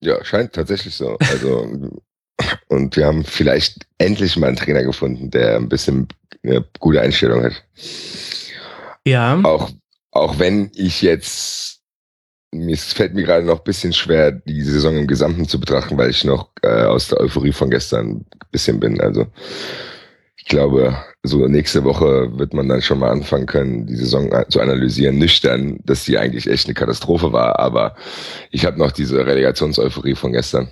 Ja, 0.00 0.22
scheint 0.24 0.52
tatsächlich 0.52 0.94
so. 0.94 1.16
Also, 1.18 2.00
und 2.68 2.96
wir 2.96 3.06
haben 3.06 3.24
vielleicht 3.24 3.86
endlich 3.98 4.36
mal 4.36 4.48
einen 4.48 4.56
Trainer 4.56 4.82
gefunden, 4.82 5.30
der 5.30 5.56
ein 5.56 5.68
bisschen 5.68 6.08
eine 6.42 6.64
gute 6.78 7.00
Einstellung 7.00 7.44
hat. 7.44 7.64
Ja. 9.04 9.40
Auch, 9.42 9.70
auch 10.12 10.38
wenn 10.38 10.70
ich 10.74 11.02
jetzt, 11.02 11.80
es 12.52 12.92
fällt 12.92 13.14
mir 13.14 13.24
gerade 13.24 13.44
noch 13.44 13.58
ein 13.58 13.64
bisschen 13.64 13.92
schwer, 13.92 14.32
die 14.32 14.62
Saison 14.62 14.96
im 14.96 15.06
Gesamten 15.06 15.48
zu 15.48 15.58
betrachten, 15.58 15.98
weil 15.98 16.10
ich 16.10 16.24
noch 16.24 16.50
äh, 16.62 16.84
aus 16.84 17.08
der 17.08 17.20
Euphorie 17.20 17.52
von 17.52 17.70
gestern 17.70 18.08
ein 18.08 18.26
bisschen 18.50 18.80
bin. 18.80 19.00
Also, 19.00 19.26
ich 20.36 20.44
glaube, 20.44 20.96
so 21.22 21.46
nächste 21.46 21.84
Woche 21.84 22.38
wird 22.38 22.54
man 22.54 22.68
dann 22.68 22.80
schon 22.80 23.00
mal 23.00 23.10
anfangen 23.10 23.46
können, 23.46 23.86
die 23.86 23.96
Saison 23.96 24.30
zu 24.48 24.60
analysieren, 24.60 25.18
nüchtern, 25.18 25.78
dass 25.84 26.04
sie 26.04 26.16
eigentlich 26.16 26.48
echt 26.48 26.66
eine 26.66 26.74
Katastrophe 26.74 27.32
war. 27.32 27.58
Aber 27.58 27.96
ich 28.50 28.64
habe 28.64 28.78
noch 28.78 28.92
diese 28.92 29.26
Relegationseuphorie 29.26 30.14
von 30.14 30.32
gestern. 30.32 30.68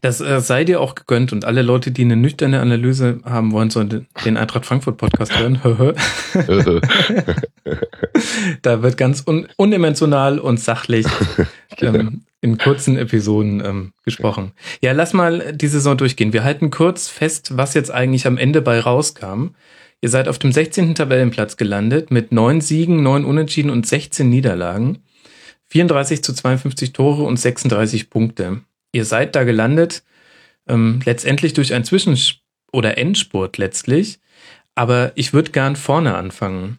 Das 0.00 0.20
äh, 0.20 0.40
sei 0.40 0.64
dir 0.64 0.80
auch 0.80 0.94
gegönnt 0.94 1.32
und 1.32 1.44
alle 1.44 1.62
Leute, 1.62 1.90
die 1.90 2.02
eine 2.02 2.16
nüchterne 2.16 2.60
Analyse 2.60 3.20
haben 3.24 3.52
wollen, 3.52 3.70
sollen 3.70 4.06
den 4.24 4.36
Eintracht 4.36 4.66
Frankfurt 4.66 4.96
Podcast 4.96 5.38
hören. 5.38 5.60
da 8.62 8.82
wird 8.82 8.96
ganz 8.96 9.22
un 9.26 9.46
unemotional 9.56 10.38
und 10.38 10.60
sachlich 10.60 11.06
ähm, 11.80 12.22
in 12.40 12.58
kurzen 12.58 12.98
Episoden 12.98 13.62
ähm, 13.64 13.92
gesprochen. 14.04 14.52
Ja, 14.82 14.92
lass 14.92 15.12
mal 15.12 15.52
die 15.54 15.68
Saison 15.68 15.96
durchgehen. 15.96 16.32
Wir 16.32 16.44
halten 16.44 16.70
kurz 16.70 17.08
fest, 17.08 17.56
was 17.56 17.74
jetzt 17.74 17.90
eigentlich 17.90 18.26
am 18.26 18.36
Ende 18.36 18.60
bei 18.60 18.80
rauskam. 18.80 19.54
Ihr 20.02 20.10
seid 20.10 20.28
auf 20.28 20.38
dem 20.38 20.52
16. 20.52 20.94
Tabellenplatz 20.94 21.56
gelandet 21.56 22.10
mit 22.10 22.32
neun 22.32 22.60
Siegen, 22.60 23.02
neun 23.02 23.24
Unentschieden 23.24 23.70
und 23.70 23.86
16 23.86 24.28
Niederlagen. 24.28 24.98
34 25.68 26.22
zu 26.22 26.34
52 26.34 26.92
Tore 26.92 27.22
und 27.22 27.38
36 27.38 28.10
Punkte. 28.10 28.60
Ihr 28.94 29.04
seid 29.04 29.34
da 29.34 29.42
gelandet, 29.42 30.04
ähm, 30.68 31.00
letztendlich 31.04 31.52
durch 31.52 31.74
ein 31.74 31.84
Zwischen- 31.84 32.16
oder 32.72 32.96
Endspurt 32.96 33.58
letztlich. 33.58 34.20
Aber 34.76 35.12
ich 35.16 35.32
würde 35.32 35.50
gern 35.50 35.74
vorne 35.74 36.14
anfangen. 36.14 36.78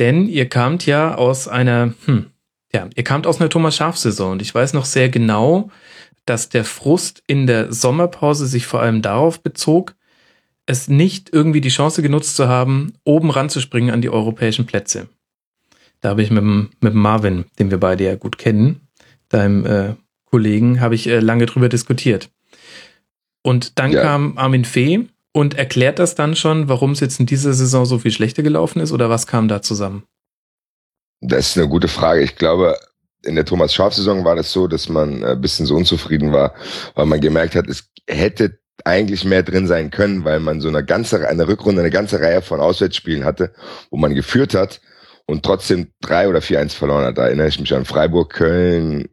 Denn 0.00 0.28
ihr 0.28 0.48
kamt 0.48 0.84
ja 0.84 1.14
aus 1.14 1.46
einer, 1.46 1.94
hm, 2.06 2.26
ja, 2.72 2.88
ihr 2.94 3.04
kamt 3.04 3.28
aus 3.28 3.40
einer 3.40 3.50
Thomas 3.50 3.76
Schaf-Saison 3.76 4.32
und 4.32 4.42
ich 4.42 4.52
weiß 4.52 4.72
noch 4.72 4.84
sehr 4.84 5.08
genau, 5.08 5.70
dass 6.26 6.48
der 6.48 6.64
Frust 6.64 7.22
in 7.28 7.46
der 7.46 7.72
Sommerpause 7.72 8.46
sich 8.46 8.66
vor 8.66 8.80
allem 8.80 9.00
darauf 9.00 9.40
bezog, 9.40 9.94
es 10.66 10.88
nicht 10.88 11.32
irgendwie 11.32 11.60
die 11.60 11.68
Chance 11.68 12.02
genutzt 12.02 12.34
zu 12.34 12.48
haben, 12.48 12.94
oben 13.04 13.30
ranzuspringen 13.30 13.90
an 13.90 14.00
die 14.00 14.10
europäischen 14.10 14.66
Plätze. 14.66 15.08
Da 16.00 16.10
habe 16.10 16.22
ich 16.22 16.30
mit, 16.30 16.42
mit 16.42 16.94
Marvin, 16.94 17.44
den 17.58 17.70
wir 17.70 17.78
beide 17.78 18.04
ja 18.04 18.16
gut 18.16 18.38
kennen, 18.38 18.88
deinem 19.28 19.66
äh, 19.66 19.94
Kollegen, 20.34 20.80
habe 20.80 20.96
ich 20.96 21.06
äh, 21.06 21.20
lange 21.20 21.46
drüber 21.46 21.68
diskutiert. 21.68 22.28
Und 23.44 23.78
dann 23.78 23.92
ja. 23.92 24.02
kam 24.02 24.36
Armin 24.36 24.64
Fee 24.64 25.06
und 25.32 25.56
erklärt 25.56 26.00
das 26.00 26.16
dann 26.16 26.34
schon, 26.34 26.68
warum 26.68 26.90
es 26.90 26.98
jetzt 26.98 27.20
in 27.20 27.26
dieser 27.26 27.52
Saison 27.52 27.86
so 27.86 28.00
viel 28.00 28.10
schlechter 28.10 28.42
gelaufen 28.42 28.80
ist 28.80 28.90
oder 28.90 29.08
was 29.08 29.28
kam 29.28 29.46
da 29.46 29.62
zusammen? 29.62 30.02
Das 31.20 31.50
ist 31.50 31.56
eine 31.56 31.68
gute 31.68 31.86
Frage. 31.86 32.22
Ich 32.22 32.34
glaube, 32.34 32.76
in 33.22 33.36
der 33.36 33.44
Thomas 33.44 33.72
Schaf-Saison 33.72 34.24
war 34.24 34.34
das 34.34 34.50
so, 34.50 34.66
dass 34.66 34.88
man 34.88 35.22
ein 35.22 35.40
bisschen 35.40 35.66
so 35.66 35.76
unzufrieden 35.76 36.32
war, 36.32 36.52
weil 36.96 37.06
man 37.06 37.20
gemerkt 37.20 37.54
hat, 37.54 37.68
es 37.68 37.88
hätte 38.08 38.58
eigentlich 38.84 39.24
mehr 39.24 39.44
drin 39.44 39.68
sein 39.68 39.92
können, 39.92 40.24
weil 40.24 40.40
man 40.40 40.60
so 40.60 40.66
eine 40.66 40.84
ganze, 40.84 41.28
eine 41.28 41.46
Rückrunde, 41.46 41.80
eine 41.80 41.90
ganze 41.90 42.18
Reihe 42.18 42.42
von 42.42 42.58
Auswärtsspielen 42.58 43.24
hatte, 43.24 43.54
wo 43.90 43.98
man 43.98 44.16
geführt 44.16 44.54
hat 44.54 44.80
und 45.26 45.42
trotzdem 45.42 45.88
drei 46.00 46.28
oder 46.28 46.40
vier 46.40 46.60
eins 46.60 46.74
verloren 46.74 47.04
hat. 47.04 47.18
Da 47.18 47.26
erinnere 47.26 47.48
ich 47.48 47.58
mich 47.58 47.72
an 47.74 47.84
Freiburg, 47.84 48.32
Köln 48.32 49.08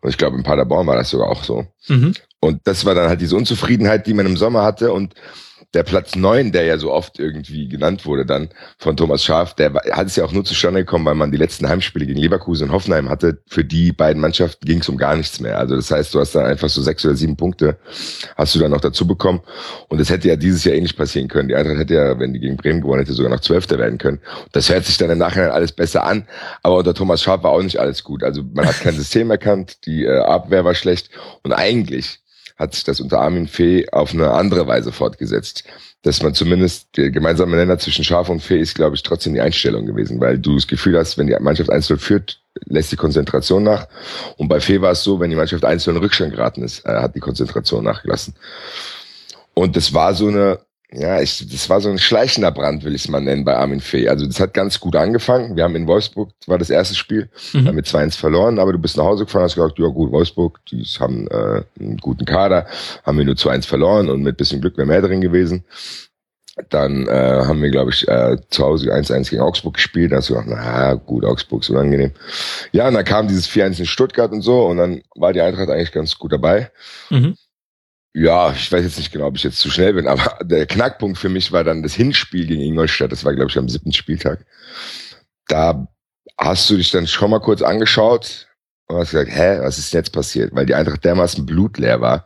und 0.00 0.10
ich 0.10 0.16
glaube 0.16 0.36
in 0.36 0.42
Paderborn 0.42 0.86
war 0.86 0.96
das 0.96 1.10
sogar 1.10 1.28
auch 1.28 1.44
so. 1.44 1.66
Mhm. 1.88 2.14
Und 2.40 2.60
das 2.64 2.84
war 2.84 2.94
dann 2.94 3.08
halt 3.08 3.20
diese 3.20 3.36
Unzufriedenheit, 3.36 4.06
die 4.06 4.14
man 4.14 4.26
im 4.26 4.36
Sommer 4.36 4.62
hatte 4.62 4.92
und 4.92 5.14
der 5.74 5.84
Platz 5.84 6.16
neun, 6.16 6.50
der 6.50 6.64
ja 6.64 6.78
so 6.78 6.92
oft 6.92 7.20
irgendwie 7.20 7.68
genannt 7.68 8.04
wurde 8.04 8.26
dann 8.26 8.48
von 8.78 8.96
Thomas 8.96 9.24
Schaaf, 9.24 9.54
der 9.54 9.72
hat 9.92 10.08
es 10.08 10.16
ja 10.16 10.24
auch 10.24 10.32
nur 10.32 10.44
zustande 10.44 10.80
gekommen, 10.80 11.04
weil 11.04 11.14
man 11.14 11.30
die 11.30 11.36
letzten 11.36 11.68
Heimspiele 11.68 12.06
gegen 12.06 12.18
Leverkusen 12.18 12.68
und 12.68 12.74
Hoffenheim 12.74 13.08
hatte. 13.08 13.38
Für 13.46 13.64
die 13.64 13.92
beiden 13.92 14.20
Mannschaften 14.20 14.66
ging 14.66 14.80
es 14.80 14.88
um 14.88 14.96
gar 14.96 15.14
nichts 15.14 15.38
mehr. 15.38 15.58
Also 15.58 15.76
das 15.76 15.90
heißt, 15.90 16.12
du 16.12 16.18
hast 16.18 16.34
dann 16.34 16.46
einfach 16.46 16.68
so 16.68 16.82
sechs 16.82 17.04
oder 17.04 17.14
sieben 17.14 17.36
Punkte 17.36 17.78
hast 18.36 18.54
du 18.54 18.58
dann 18.58 18.72
noch 18.72 18.80
dazu 18.80 19.06
bekommen. 19.06 19.42
Und 19.88 20.00
das 20.00 20.10
hätte 20.10 20.28
ja 20.28 20.36
dieses 20.36 20.64
Jahr 20.64 20.76
nicht 20.76 20.96
passieren 20.96 21.28
können. 21.28 21.48
Die 21.48 21.54
Eintracht 21.54 21.78
hätte 21.78 21.94
ja, 21.94 22.18
wenn 22.18 22.32
die 22.32 22.40
gegen 22.40 22.56
Bremen 22.56 22.80
gewonnen 22.80 23.00
hätte, 23.00 23.12
sogar 23.12 23.30
noch 23.30 23.40
Zwölfter 23.40 23.78
werden 23.78 23.98
können. 23.98 24.20
Das 24.52 24.68
hört 24.70 24.84
sich 24.84 24.98
dann 24.98 25.10
im 25.10 25.18
Nachhinein 25.18 25.50
alles 25.50 25.70
besser 25.70 26.04
an. 26.04 26.26
Aber 26.64 26.78
unter 26.78 26.94
Thomas 26.94 27.22
Schaaf 27.22 27.44
war 27.44 27.52
auch 27.52 27.62
nicht 27.62 27.78
alles 27.78 28.02
gut. 28.02 28.24
Also 28.24 28.42
man 28.42 28.66
hat 28.66 28.80
kein 28.80 28.94
System 28.96 29.30
erkannt, 29.30 29.86
die 29.86 30.04
äh, 30.04 30.18
Abwehr 30.18 30.64
war 30.64 30.74
schlecht. 30.74 31.10
Und 31.44 31.52
eigentlich 31.52 32.20
hat 32.60 32.74
sich 32.74 32.84
das 32.84 33.00
unter 33.00 33.20
Armin 33.20 33.48
Fee 33.48 33.88
auf 33.90 34.12
eine 34.12 34.32
andere 34.32 34.66
Weise 34.66 34.92
fortgesetzt. 34.92 35.64
Dass 36.02 36.22
man 36.22 36.34
zumindest, 36.34 36.94
der 36.96 37.10
gemeinsame 37.10 37.56
Nenner 37.56 37.78
zwischen 37.78 38.04
Schaf 38.04 38.28
und 38.28 38.40
Fee 38.42 38.60
ist, 38.60 38.74
glaube 38.74 38.96
ich, 38.96 39.02
trotzdem 39.02 39.32
die 39.32 39.40
Einstellung 39.40 39.86
gewesen, 39.86 40.20
weil 40.20 40.38
du 40.38 40.54
das 40.54 40.66
Gefühl 40.66 40.98
hast, 40.98 41.16
wenn 41.16 41.26
die 41.26 41.36
Mannschaft 41.40 41.70
1-0 41.70 41.96
führt, 41.96 42.42
lässt 42.66 42.92
die 42.92 42.96
Konzentration 42.96 43.62
nach. 43.62 43.88
Und 44.36 44.48
bei 44.48 44.60
Fee 44.60 44.82
war 44.82 44.92
es 44.92 45.02
so, 45.02 45.20
wenn 45.20 45.30
die 45.30 45.36
Mannschaft 45.36 45.64
1-0 45.64 45.90
in 45.90 45.96
Rückstand 45.96 46.32
geraten 46.32 46.62
ist, 46.62 46.84
äh, 46.84 47.00
hat 47.00 47.14
die 47.14 47.20
Konzentration 47.20 47.82
nachgelassen. 47.82 48.34
Und 49.54 49.74
das 49.74 49.94
war 49.94 50.14
so 50.14 50.28
eine, 50.28 50.60
ja, 50.92 51.20
ich, 51.20 51.46
das 51.50 51.68
war 51.68 51.80
so 51.80 51.88
ein 51.88 51.98
schleichender 51.98 52.50
Brand, 52.50 52.84
will 52.84 52.94
ich 52.94 53.02
es 53.04 53.08
mal 53.08 53.20
nennen, 53.20 53.44
bei 53.44 53.56
Armin 53.56 53.80
Fee. 53.80 54.08
Also 54.08 54.26
das 54.26 54.40
hat 54.40 54.54
ganz 54.54 54.80
gut 54.80 54.96
angefangen. 54.96 55.54
Wir 55.56 55.64
haben 55.64 55.76
in 55.76 55.86
Wolfsburg, 55.86 56.30
war 56.46 56.58
das 56.58 56.70
erste 56.70 56.94
Spiel, 56.96 57.28
Mhm. 57.52 57.68
haben 57.68 57.76
mit 57.76 57.86
2-1 57.86 58.16
verloren, 58.16 58.58
aber 58.58 58.72
du 58.72 58.78
bist 58.78 58.96
nach 58.96 59.04
Hause 59.04 59.24
gefahren, 59.24 59.44
hast 59.44 59.54
gesagt, 59.54 59.78
ja 59.78 59.86
gut, 59.86 60.10
Wolfsburg, 60.10 60.58
die 60.70 60.82
haben 60.98 61.28
äh, 61.28 61.62
einen 61.78 61.96
guten 61.98 62.24
Kader, 62.24 62.66
haben 63.04 63.18
wir 63.18 63.24
nur 63.24 63.36
2-1 63.36 63.66
verloren 63.66 64.08
und 64.10 64.22
mit 64.22 64.36
bisschen 64.36 64.60
Glück 64.60 64.76
wäre 64.76 64.86
mehr 64.88 65.02
drin 65.02 65.20
gewesen. 65.20 65.64
Dann 66.68 67.06
äh, 67.06 67.10
haben 67.46 67.62
wir, 67.62 67.70
glaube 67.70 67.90
ich, 67.92 68.06
äh, 68.08 68.36
zu 68.50 68.64
Hause 68.64 68.92
1-1 68.92 69.30
gegen 69.30 69.40
Augsburg 69.40 69.74
gespielt. 69.74 70.12
Da 70.12 70.16
hast 70.16 70.28
du 70.28 70.34
gedacht, 70.34 70.48
na 70.50 70.94
gut, 70.94 71.24
Augsburg 71.24 71.62
ist 71.62 71.70
unangenehm. 71.70 72.10
Ja, 72.72 72.88
und 72.88 72.94
dann 72.94 73.04
kam 73.04 73.28
dieses 73.28 73.48
4-1 73.48 73.78
in 73.78 73.86
Stuttgart 73.86 74.32
und 74.32 74.42
so 74.42 74.66
und 74.66 74.76
dann 74.76 75.02
war 75.14 75.32
die 75.32 75.40
Eintracht 75.40 75.70
eigentlich 75.70 75.92
ganz 75.92 76.18
gut 76.18 76.32
dabei. 76.32 76.70
Mhm. 77.08 77.36
Ja, 78.12 78.52
ich 78.52 78.70
weiß 78.72 78.82
jetzt 78.82 78.98
nicht 78.98 79.12
genau, 79.12 79.26
ob 79.26 79.36
ich 79.36 79.44
jetzt 79.44 79.58
zu 79.60 79.70
schnell 79.70 79.94
bin, 79.94 80.08
aber 80.08 80.38
der 80.44 80.66
Knackpunkt 80.66 81.18
für 81.18 81.28
mich 81.28 81.52
war 81.52 81.64
dann 81.64 81.82
das 81.82 81.94
Hinspiel 81.94 82.46
gegen 82.46 82.62
Ingolstadt. 82.62 83.12
Das 83.12 83.24
war, 83.24 83.34
glaube 83.34 83.50
ich, 83.50 83.58
am 83.58 83.68
siebten 83.68 83.92
Spieltag. 83.92 84.44
Da 85.46 85.86
hast 86.36 86.68
du 86.70 86.76
dich 86.76 86.90
dann 86.90 87.06
schon 87.06 87.30
mal 87.30 87.40
kurz 87.40 87.62
angeschaut 87.62 88.48
und 88.88 88.96
hast 88.96 89.12
gesagt, 89.12 89.30
hä, 89.30 89.60
was 89.60 89.78
ist 89.78 89.92
jetzt 89.92 90.12
passiert? 90.12 90.54
Weil 90.54 90.66
die 90.66 90.74
Eintracht 90.74 91.04
dermaßen 91.04 91.46
blutleer 91.46 92.00
war 92.00 92.24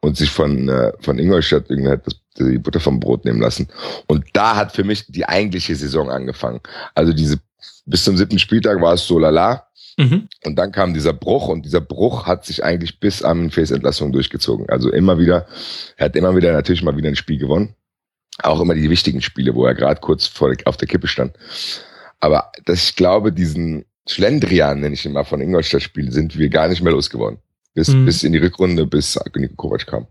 und 0.00 0.16
sich 0.16 0.30
von, 0.30 0.68
äh, 0.68 0.92
von 1.00 1.18
Ingolstadt 1.18 1.66
irgendwie 1.68 1.90
hat 1.90 2.06
das, 2.06 2.16
die 2.38 2.58
Butter 2.58 2.80
vom 2.80 2.98
Brot 2.98 3.24
nehmen 3.24 3.40
lassen. 3.40 3.68
Und 4.08 4.24
da 4.32 4.56
hat 4.56 4.72
für 4.72 4.84
mich 4.84 5.06
die 5.06 5.26
eigentliche 5.26 5.76
Saison 5.76 6.10
angefangen. 6.10 6.60
Also 6.94 7.12
diese, 7.12 7.38
bis 7.86 8.04
zum 8.04 8.16
siebten 8.16 8.38
Spieltag 8.38 8.80
war 8.80 8.94
es 8.94 9.06
so 9.06 9.18
lala. 9.18 9.68
Mhm. 9.96 10.28
Und 10.44 10.56
dann 10.56 10.72
kam 10.72 10.94
dieser 10.94 11.12
Bruch 11.12 11.48
und 11.48 11.64
dieser 11.64 11.80
Bruch 11.80 12.26
hat 12.26 12.44
sich 12.44 12.64
eigentlich 12.64 13.00
bis 13.00 13.22
Armin 13.22 13.50
Fees 13.50 13.70
Entlassung 13.70 14.12
durchgezogen. 14.12 14.68
Also 14.68 14.90
immer 14.90 15.18
wieder, 15.18 15.46
er 15.96 16.06
hat 16.06 16.16
immer 16.16 16.34
wieder 16.36 16.52
natürlich 16.52 16.82
mal 16.82 16.96
wieder 16.96 17.08
ein 17.08 17.16
Spiel 17.16 17.38
gewonnen. 17.38 17.74
Auch 18.42 18.60
immer 18.60 18.74
die 18.74 18.88
wichtigen 18.90 19.20
Spiele, 19.20 19.54
wo 19.54 19.66
er 19.66 19.74
gerade 19.74 20.00
kurz 20.00 20.26
vor 20.26 20.54
der, 20.54 20.66
auf 20.66 20.76
der 20.76 20.88
Kippe 20.88 21.08
stand. 21.08 21.36
Aber 22.20 22.50
das, 22.64 22.90
ich 22.90 22.96
glaube, 22.96 23.32
diesen 23.32 23.84
Schlendrian, 24.08 24.80
nenne 24.80 24.94
ich 24.94 25.04
ihn 25.04 25.12
mal, 25.12 25.24
von 25.24 25.40
Ingolstadt 25.40 25.82
Spiel, 25.82 26.10
sind 26.10 26.38
wir 26.38 26.48
gar 26.48 26.68
nicht 26.68 26.82
mehr 26.82 26.92
losgeworden. 26.92 27.38
Bis, 27.74 27.88
Mhm. 27.88 28.04
bis 28.06 28.22
in 28.22 28.32
die 28.32 28.38
Rückrunde, 28.38 28.86
bis 28.86 29.18
Niko 29.36 29.54
Kovac 29.56 29.86
kam. 29.86 30.06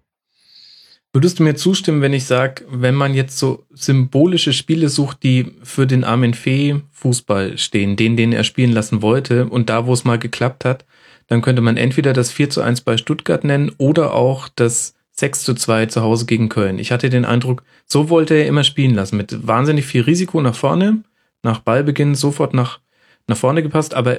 Würdest 1.11 1.39
du 1.39 1.43
mir 1.43 1.55
zustimmen, 1.55 2.01
wenn 2.01 2.13
ich 2.13 2.25
sage, 2.25 2.65
wenn 2.69 2.93
man 2.93 3.15
jetzt 3.15 3.39
so 3.39 3.65
symbolische 3.71 4.53
Spiele 4.53 4.89
sucht, 4.89 5.23
die 5.23 5.53
für 5.63 5.87
den 5.87 6.03
Armin 6.03 6.35
Fee 6.35 6.81
Fußball 6.91 7.57
stehen, 7.57 7.95
den, 7.95 8.15
den 8.15 8.31
er 8.31 8.43
spielen 8.43 8.71
lassen 8.71 9.01
wollte 9.01 9.47
und 9.47 9.69
da, 9.71 9.87
wo 9.87 9.93
es 9.93 10.03
mal 10.03 10.19
geklappt 10.19 10.65
hat, 10.65 10.85
dann 11.25 11.41
könnte 11.41 11.63
man 11.63 11.77
entweder 11.77 12.13
das 12.13 12.31
4 12.31 12.51
zu 12.51 12.61
1 12.61 12.81
bei 12.81 12.97
Stuttgart 12.97 13.43
nennen 13.43 13.71
oder 13.79 14.13
auch 14.13 14.49
das 14.49 14.93
6 15.13 15.43
zu 15.43 15.55
2 15.55 15.87
zu 15.87 16.01
Hause 16.01 16.27
gegen 16.27 16.47
Köln. 16.47 16.77
Ich 16.77 16.91
hatte 16.91 17.09
den 17.09 17.25
Eindruck, 17.25 17.63
so 17.85 18.09
wollte 18.09 18.35
er 18.35 18.47
immer 18.47 18.63
spielen 18.63 18.93
lassen, 18.93 19.17
mit 19.17 19.47
wahnsinnig 19.47 19.85
viel 19.85 20.01
Risiko 20.01 20.41
nach 20.41 20.55
vorne, 20.55 21.03
nach 21.41 21.59
Ballbeginn 21.59 22.13
sofort 22.13 22.53
nach, 22.53 22.79
nach 23.25 23.37
vorne 23.37 23.63
gepasst, 23.63 23.95
aber 23.95 24.17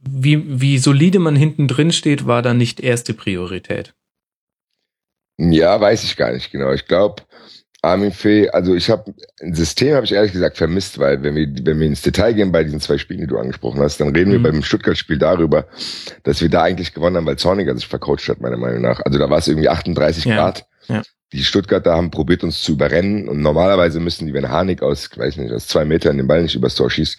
wie, 0.00 0.60
wie 0.60 0.78
solide 0.78 1.18
man 1.18 1.34
hinten 1.34 1.66
drin 1.66 1.90
steht, 1.90 2.26
war 2.26 2.42
da 2.42 2.54
nicht 2.54 2.78
erste 2.78 3.12
Priorität. 3.12 3.94
Ja, 5.38 5.80
weiß 5.80 6.04
ich 6.04 6.16
gar 6.16 6.32
nicht 6.32 6.50
genau. 6.50 6.72
Ich 6.72 6.86
glaube, 6.86 7.22
Armin 7.84 8.12
Fee, 8.12 8.48
also 8.50 8.74
ich 8.76 8.88
habe 8.90 9.12
ein 9.40 9.54
System 9.54 9.94
habe 9.96 10.04
ich 10.04 10.12
ehrlich 10.12 10.32
gesagt 10.32 10.56
vermisst, 10.56 10.98
weil 11.00 11.22
wenn 11.24 11.34
wir 11.34 11.48
wenn 11.64 11.80
wir 11.80 11.86
ins 11.88 12.02
Detail 12.02 12.32
gehen 12.32 12.52
bei 12.52 12.62
diesen 12.62 12.80
zwei 12.80 12.96
Spielen, 12.96 13.20
die 13.22 13.26
du 13.26 13.38
angesprochen 13.38 13.80
hast, 13.80 13.98
dann 14.00 14.14
reden 14.14 14.30
Mhm. 14.30 14.34
wir 14.44 14.52
beim 14.52 14.62
Stuttgart-Spiel 14.62 15.18
darüber, 15.18 15.66
dass 16.22 16.40
wir 16.40 16.48
da 16.48 16.62
eigentlich 16.62 16.94
gewonnen 16.94 17.16
haben, 17.16 17.26
weil 17.26 17.38
Zorniger 17.38 17.74
sich 17.74 17.88
vercoacht 17.88 18.28
hat, 18.28 18.40
meiner 18.40 18.56
Meinung 18.56 18.82
nach. 18.82 19.00
Also 19.04 19.18
da 19.18 19.28
war 19.30 19.38
es 19.38 19.48
irgendwie 19.48 19.68
38 19.68 20.26
Ja, 20.26 20.36
Grad. 20.36 20.64
ja. 20.88 21.02
Die 21.32 21.42
Stuttgarter 21.42 21.94
haben 21.94 22.10
probiert, 22.10 22.44
uns 22.44 22.60
zu 22.62 22.72
überrennen 22.72 23.26
und 23.26 23.40
normalerweise 23.40 24.00
müssen 24.00 24.26
die, 24.26 24.34
wenn 24.34 24.50
Harnik 24.50 24.82
aus, 24.82 25.08
weiß 25.16 25.38
nicht, 25.38 25.50
aus 25.50 25.66
zwei 25.66 25.86
Metern 25.86 26.18
den 26.18 26.26
Ball 26.28 26.42
nicht 26.42 26.54
übers 26.54 26.74
Tor 26.74 26.90
schießt, 26.90 27.18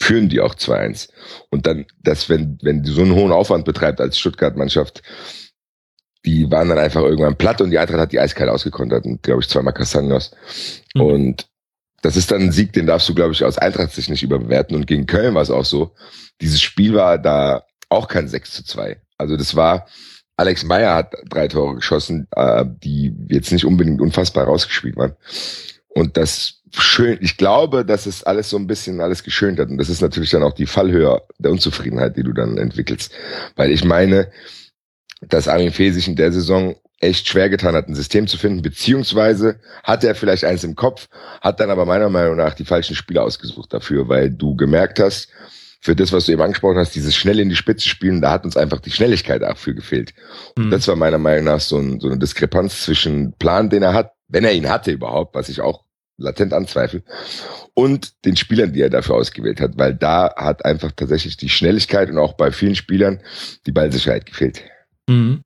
führen 0.00 0.28
die 0.28 0.40
auch 0.40 0.56
2-1. 0.56 1.08
Und 1.48 1.64
dann, 1.68 1.86
dass 2.02 2.28
wenn, 2.28 2.58
wenn 2.62 2.82
die 2.82 2.90
so 2.90 3.02
einen 3.02 3.14
hohen 3.14 3.30
Aufwand 3.30 3.64
betreibt 3.64 4.00
als 4.00 4.18
Stuttgart-Mannschaft, 4.18 5.02
die 6.24 6.50
waren 6.50 6.68
dann 6.68 6.78
einfach 6.78 7.02
irgendwann 7.02 7.36
platt 7.36 7.60
und 7.60 7.70
die 7.70 7.78
Eintracht 7.78 8.00
hat 8.00 8.12
die 8.12 8.20
eiskalt 8.20 8.50
ausgekontert 8.50 9.04
und, 9.04 9.22
glaube 9.22 9.42
ich, 9.42 9.48
zweimal 9.48 9.74
Castagnos. 9.74 10.32
Mhm. 10.94 11.00
Und 11.00 11.48
das 12.02 12.16
ist 12.16 12.30
dann 12.30 12.42
ein 12.42 12.52
Sieg, 12.52 12.72
den 12.72 12.86
darfst 12.86 13.08
du, 13.08 13.14
glaube 13.14 13.32
ich, 13.32 13.44
aus 13.44 13.58
Eintracht 13.58 13.92
sich 13.92 14.08
nicht 14.08 14.22
überbewerten. 14.22 14.76
Und 14.76 14.86
gegen 14.86 15.06
Köln 15.06 15.34
war 15.34 15.42
es 15.42 15.50
auch 15.50 15.64
so. 15.64 15.94
Dieses 16.40 16.60
Spiel 16.60 16.94
war 16.94 17.18
da 17.18 17.64
auch 17.88 18.08
kein 18.08 18.28
6 18.28 18.52
zu 18.52 18.64
2. 18.64 19.00
Also 19.18 19.36
das 19.36 19.54
war, 19.54 19.86
Alex 20.36 20.64
Meyer 20.64 20.94
hat 20.94 21.14
drei 21.28 21.46
Tore 21.46 21.76
geschossen, 21.76 22.26
äh, 22.32 22.64
die 22.66 23.14
jetzt 23.28 23.52
nicht 23.52 23.64
unbedingt 23.64 24.00
unfassbar 24.00 24.44
rausgespielt 24.44 24.96
waren. 24.96 25.14
Und 25.88 26.16
das 26.16 26.62
schön, 26.74 27.18
ich 27.20 27.36
glaube, 27.36 27.84
dass 27.84 28.06
es 28.06 28.24
alles 28.24 28.48
so 28.50 28.56
ein 28.56 28.66
bisschen 28.66 29.00
alles 29.00 29.22
geschönt 29.22 29.60
hat. 29.60 29.68
Und 29.68 29.78
das 29.78 29.88
ist 29.88 30.00
natürlich 30.00 30.30
dann 30.30 30.42
auch 30.42 30.54
die 30.54 30.66
Fallhöhe 30.66 31.22
der 31.38 31.50
Unzufriedenheit, 31.50 32.16
die 32.16 32.22
du 32.22 32.32
dann 32.32 32.56
entwickelst. 32.58 33.12
Weil 33.56 33.70
ich 33.70 33.84
meine, 33.84 34.30
dass 35.28 35.48
Armin 35.48 35.72
Fee 35.72 35.90
sich 35.90 36.08
in 36.08 36.16
der 36.16 36.32
Saison 36.32 36.76
echt 37.00 37.28
schwer 37.28 37.48
getan 37.48 37.74
hat, 37.74 37.88
ein 37.88 37.94
System 37.94 38.26
zu 38.28 38.38
finden, 38.38 38.62
beziehungsweise 38.62 39.58
hat 39.82 40.04
er 40.04 40.14
vielleicht 40.14 40.44
eins 40.44 40.62
im 40.62 40.76
Kopf, 40.76 41.08
hat 41.40 41.58
dann 41.58 41.70
aber 41.70 41.84
meiner 41.84 42.08
Meinung 42.08 42.36
nach 42.36 42.54
die 42.54 42.64
falschen 42.64 42.94
Spieler 42.94 43.24
ausgesucht 43.24 43.72
dafür, 43.72 44.08
weil 44.08 44.30
du 44.30 44.54
gemerkt 44.54 45.00
hast, 45.00 45.28
für 45.80 45.96
das, 45.96 46.12
was 46.12 46.26
du 46.26 46.32
eben 46.32 46.42
angesprochen 46.42 46.78
hast, 46.78 46.94
dieses 46.94 47.16
schnell 47.16 47.40
in 47.40 47.48
die 47.48 47.56
Spitze 47.56 47.88
spielen, 47.88 48.20
da 48.20 48.30
hat 48.30 48.44
uns 48.44 48.56
einfach 48.56 48.78
die 48.78 48.92
Schnelligkeit 48.92 49.42
dafür 49.42 49.74
gefehlt. 49.74 50.14
Und 50.56 50.66
Mhm. 50.66 50.70
das 50.70 50.86
war 50.86 50.94
meiner 50.94 51.18
Meinung 51.18 51.46
nach 51.46 51.60
so, 51.60 51.76
ein, 51.76 51.98
so 51.98 52.06
eine 52.06 52.18
Diskrepanz 52.18 52.84
zwischen 52.84 53.32
Plan, 53.32 53.68
den 53.68 53.82
er 53.82 53.94
hat, 53.94 54.12
wenn 54.28 54.44
er 54.44 54.52
ihn 54.52 54.70
hatte 54.70 54.92
überhaupt, 54.92 55.34
was 55.34 55.48
ich 55.48 55.60
auch 55.60 55.84
latent 56.18 56.52
anzweifle, 56.52 57.02
und 57.74 58.24
den 58.24 58.36
Spielern, 58.36 58.72
die 58.72 58.80
er 58.80 58.90
dafür 58.90 59.16
ausgewählt 59.16 59.60
hat, 59.60 59.72
weil 59.76 59.92
da 59.92 60.32
hat 60.36 60.64
einfach 60.64 60.92
tatsächlich 60.92 61.36
die 61.36 61.48
Schnelligkeit 61.48 62.10
und 62.10 62.18
auch 62.18 62.34
bei 62.34 62.52
vielen 62.52 62.76
Spielern 62.76 63.20
die 63.66 63.72
Ballsicherheit 63.72 64.26
gefehlt. 64.26 64.62
Mhm. 65.08 65.42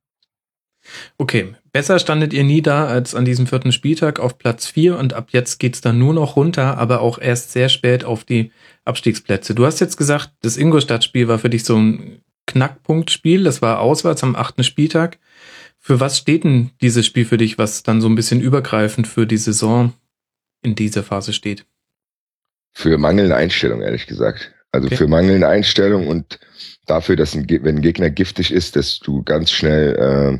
Okay, 1.17 1.55
besser 1.71 1.99
standet 1.99 2.33
ihr 2.33 2.43
nie 2.43 2.61
da 2.61 2.87
als 2.87 3.13
an 3.13 3.25
diesem 3.25 3.47
vierten 3.47 3.71
Spieltag 3.71 4.19
auf 4.19 4.37
Platz 4.37 4.67
4 4.67 4.97
und 4.97 5.13
ab 5.13 5.29
jetzt 5.31 5.57
geht's 5.59 5.81
dann 5.81 5.99
nur 5.99 6.13
noch 6.13 6.35
runter, 6.35 6.77
aber 6.77 7.01
auch 7.01 7.19
erst 7.19 7.51
sehr 7.51 7.69
spät 7.69 8.05
auf 8.05 8.23
die 8.23 8.51
Abstiegsplätze. 8.85 9.53
Du 9.53 9.65
hast 9.65 9.79
jetzt 9.79 9.97
gesagt, 9.97 10.31
das 10.41 10.57
Ingolstadt-Spiel 10.57 11.27
war 11.27 11.39
für 11.39 11.49
dich 11.49 11.63
so 11.63 11.77
ein 11.77 12.21
Knackpunktspiel, 12.45 13.43
das 13.43 13.61
war 13.61 13.79
auswärts 13.81 14.23
am 14.23 14.35
achten 14.35 14.63
Spieltag. 14.63 15.19
Für 15.79 15.99
was 15.99 16.17
steht 16.17 16.43
denn 16.43 16.71
dieses 16.81 17.05
Spiel 17.05 17.25
für 17.25 17.37
dich, 17.37 17.57
was 17.57 17.83
dann 17.83 18.01
so 18.01 18.07
ein 18.07 18.15
bisschen 18.15 18.41
übergreifend 18.41 19.07
für 19.07 19.27
die 19.27 19.37
Saison 19.37 19.93
in 20.63 20.75
dieser 20.75 21.03
Phase 21.03 21.33
steht? 21.33 21.65
Für 22.73 22.97
mangelnde 22.97 23.35
Einstellung, 23.35 23.81
ehrlich 23.81 24.07
gesagt. 24.07 24.53
Also 24.77 24.87
Okay. 24.87 24.97
für 24.97 25.07
mangelnde 25.07 25.47
Einstellung 25.47 26.07
und 26.07 26.39
dafür, 26.85 27.15
dass 27.15 27.33
ein, 27.33 27.47
wenn 27.49 27.77
ein 27.77 27.81
Gegner 27.81 28.11
giftig 28.11 28.51
ist, 28.53 28.75
dass 28.75 28.99
du 28.99 29.23
ganz 29.23 29.49
schnell, 29.49 30.39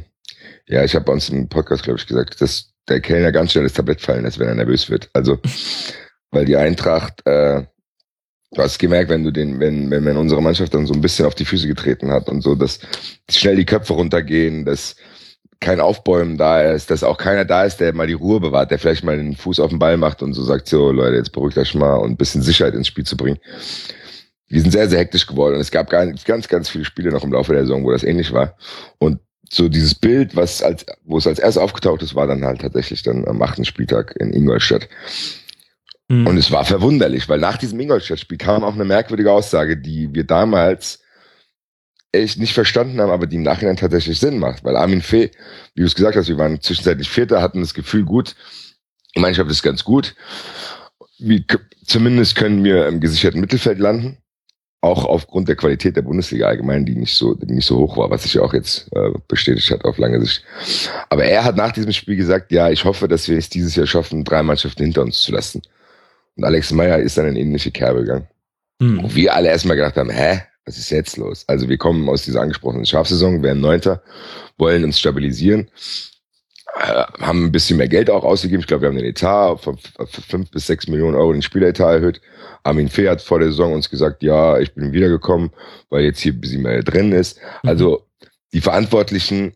äh, 0.70 0.74
ja, 0.74 0.84
ich 0.84 0.94
habe 0.94 1.06
bei 1.06 1.14
uns 1.14 1.28
im 1.30 1.50
Podcast, 1.50 1.84
glaube 1.84 1.98
ich, 2.00 2.06
gesagt, 2.06 2.40
dass 2.40 2.72
der 2.88 3.02
Kellner 3.02 3.32
ganz 3.32 3.52
schnell 3.52 3.64
das 3.64 3.74
Tablett 3.74 4.00
fallen 4.00 4.26
lässt, 4.26 4.38
wenn 4.38 4.48
er 4.48 4.54
nervös 4.54 4.92
wird. 4.92 5.10
Also, 5.14 5.40
weil 6.32 6.46
die 6.46 6.56
Eintracht, 6.56 7.26
äh, 7.26 7.64
du 8.52 8.62
hast 8.62 8.78
gemerkt, 8.78 9.10
wenn 9.10 9.24
du 9.24 9.32
den, 9.32 9.60
wenn, 9.60 9.90
wenn, 9.90 10.06
wenn 10.06 10.18
unsere 10.18 10.42
Mannschaft 10.44 10.72
dann 10.76 10.86
so 10.86 10.94
ein 10.94 11.02
bisschen 11.02 11.26
auf 11.26 11.34
die 11.34 11.46
Füße 11.46 11.68
getreten 11.68 12.12
hat 12.12 12.30
und 12.30 12.42
so, 12.42 12.54
dass 12.54 12.80
schnell 13.28 13.56
die 13.56 13.66
Köpfe 13.66 13.94
runtergehen, 13.94 14.66
dass 14.66 14.98
kein 15.60 15.80
Aufbäumen 15.80 16.38
da 16.38 16.62
ist, 16.62 16.92
dass 16.92 17.04
auch 17.04 17.18
keiner 17.18 17.44
da 17.44 17.64
ist, 17.64 17.78
der 17.78 17.94
mal 17.94 18.06
die 18.06 18.14
Ruhe 18.14 18.40
bewahrt, 18.40 18.70
der 18.70 18.78
vielleicht 18.78 19.04
mal 19.04 19.18
den 19.18 19.36
Fuß 19.36 19.60
auf 19.60 19.72
den 19.72 19.80
Ball 19.80 19.98
macht 19.98 20.22
und 20.22 20.34
so 20.34 20.44
sagt, 20.44 20.68
so 20.68 20.92
Leute, 20.92 21.16
jetzt 21.16 21.32
beruhigt 21.32 21.58
euch 21.58 21.74
mal 21.74 21.96
und 21.96 22.12
ein 22.12 22.18
bisschen 22.18 22.44
Sicherheit 22.44 22.76
ins 22.76 22.88
Spiel 22.88 23.06
zu 23.06 23.18
bringen. 23.18 23.40
Wir 24.48 24.62
sind 24.62 24.72
sehr, 24.72 24.90
sehr 24.90 25.00
hektisch 25.00 25.28
geworden 25.28 25.56
und 25.56 25.62
es 25.62 25.72
gab 25.72 25.90
ganz, 25.90 26.24
ganz, 26.24 26.48
ganz 26.48 26.70
viele 26.70 26.86
Spiele 26.86 27.12
noch 27.12 27.24
im 27.24 27.34
Laufe 27.34 27.54
der 27.54 27.64
Saison, 27.64 27.84
wo 27.84 27.92
das 27.92 28.04
ähnlich 28.04 28.32
war. 28.32 28.56
Und 28.98 29.20
so 29.50 29.70
dieses 29.70 29.96
Bild, 29.96 30.36
was 30.36 30.62
als, 30.62 30.86
wo 31.06 31.18
es 31.18 31.28
als 31.28 31.40
erstes 31.40 31.62
aufgetaucht 31.62 32.02
ist, 32.02 32.16
war 32.16 32.28
dann 32.28 32.46
halt 32.46 32.62
tatsächlich 32.62 33.04
dann 33.04 33.28
am 33.28 33.42
achten 33.42 33.66
Spieltag 33.66 34.16
in 34.18 34.34
Ingolstadt. 34.34 34.88
Mhm. 36.10 36.28
Und 36.28 36.38
es 36.38 36.52
war 36.52 36.66
verwunderlich, 36.66 37.28
weil 37.28 37.40
nach 37.40 37.58
diesem 37.58 37.80
Ingolstadt-Spiel 37.80 38.38
kam 38.38 38.64
auch 38.64 38.76
eine 38.76 38.86
merkwürdige 38.86 39.32
Aussage, 39.32 39.78
die 39.78 40.14
wir 40.14 40.24
damals 40.24 41.00
echt 42.12 42.40
nicht 42.40 42.54
verstanden 42.54 43.00
haben, 43.02 43.12
aber 43.12 43.28
die 43.28 43.36
im 43.36 43.44
Nachhinein 43.44 43.76
tatsächlich 43.76 44.20
Sinn 44.20 44.40
macht. 44.40 44.64
Weil 44.64 44.78
Armin 44.78 45.02
Fee, 45.02 45.32
wie 45.76 45.82
du 45.82 45.88
es 45.88 45.96
gesagt 45.96 46.16
hast, 46.16 46.30
wir 46.30 46.38
waren 46.38 46.62
zwischenzeitlich 46.62 47.10
Vierter, 47.10 47.42
hatten 47.42 47.62
das 47.62 47.74
Gefühl, 47.74 48.06
gut, 48.06 48.36
die 49.16 49.20
Mannschaft 49.20 49.50
ist 49.52 49.64
ganz 49.64 49.84
gut. 49.84 50.16
Wir, 51.20 51.44
zumindest 51.86 52.36
können 52.36 52.64
wir 52.64 52.88
im 52.88 53.00
gesicherten 53.00 53.42
Mittelfeld 53.42 53.80
landen. 53.80 54.18
Auch 54.82 55.06
aufgrund 55.06 55.48
der 55.48 55.56
Qualität 55.56 55.96
der 55.96 56.04
Bundesliga 56.04 56.48
allgemein, 56.48 56.86
die 56.86 56.96
nicht 56.96 57.16
so, 57.16 57.34
die 57.34 57.52
nicht 57.52 57.66
so 57.66 57.78
hoch 57.78 57.98
war, 57.98 58.12
was 58.12 58.24
sich 58.24 58.36
ja 58.36 58.44
auch 58.44 58.54
jetzt 58.54 58.90
äh, 58.94 59.10
bestätigt 59.28 59.72
hat 59.72 59.84
auf 59.86 59.98
lange 59.98 60.22
Sicht. 60.22 60.44
Aber 61.10 61.24
er 61.24 61.44
hat 61.44 61.56
nach 61.56 61.72
diesem 61.72 61.92
Spiel 61.92 62.16
gesagt, 62.16 62.52
ja, 62.52 62.70
ich 62.70 62.86
hoffe, 62.86 63.08
dass 63.08 63.28
wir 63.28 63.38
es 63.38 63.50
dieses 63.50 63.76
Jahr 63.76 63.88
schaffen, 63.88 64.24
drei 64.24 64.44
Mannschaften 64.44 64.84
hinter 64.84 65.02
uns 65.02 65.22
zu 65.22 65.32
lassen. 65.32 65.62
Und 66.36 66.44
Alex 66.44 66.72
Meyer 66.72 67.00
ist 67.00 67.18
dann 67.18 67.28
in 67.28 67.36
ähnliche 67.36 67.72
Kerbe 67.72 68.02
gegangen. 68.02 68.28
Mhm. 68.80 69.04
Wo 69.04 69.16
wir 69.16 69.34
alle 69.34 69.50
erstmal 69.50 69.78
gedacht 69.78 69.98
haben, 69.98 70.12
hä, 70.12 70.42
was 70.66 70.78
ist 70.78 70.92
jetzt 70.92 71.18
los? 71.18 71.44
Also 71.48 71.68
wir 71.70 71.78
kommen 71.78 72.08
aus 72.10 72.24
dieser 72.24 72.42
angesprochenen 72.42 72.86
Schafsaison, 72.86 73.42
werden 73.42 73.62
Neunter, 73.62 74.04
wollen 74.58 74.84
uns 74.84 75.00
stabilisieren, 75.00 75.72
haben 76.80 77.46
ein 77.46 77.52
bisschen 77.52 77.78
mehr 77.78 77.88
Geld 77.88 78.10
auch 78.10 78.24
ausgegeben. 78.24 78.62
Ich 78.62 78.68
glaube, 78.68 78.82
wir 78.84 78.90
haben 78.90 78.98
den 78.98 79.06
Etat 79.06 79.58
von 79.58 79.78
fünf 80.08 80.52
bis 80.52 80.68
sechs 80.68 80.88
Millionen 80.88 81.16
Euro 81.16 81.34
den 81.34 81.42
Spieleretat 81.42 81.96
erhöht. 81.96 82.22
Armin 82.64 82.90
Fee 82.90 83.10
hat 83.10 83.22
vor 83.22 83.40
der 83.40 83.50
Saison 83.50 83.74
uns 83.74 83.90
gesagt, 83.90 84.24
ja, 84.24 84.60
ich 84.60 84.74
bin 84.74 84.92
wiedergekommen, 84.92 85.52
weil 85.90 86.04
jetzt 86.04 86.20
hier 86.20 86.34
ein 86.34 86.42
bisschen 86.42 86.62
mehr 86.62 86.84
drin 86.84 87.12
ist. 87.12 87.40
Mhm. 87.64 87.70
Also 87.70 88.06
die 88.54 88.62
Verantwortlichen 88.62 89.54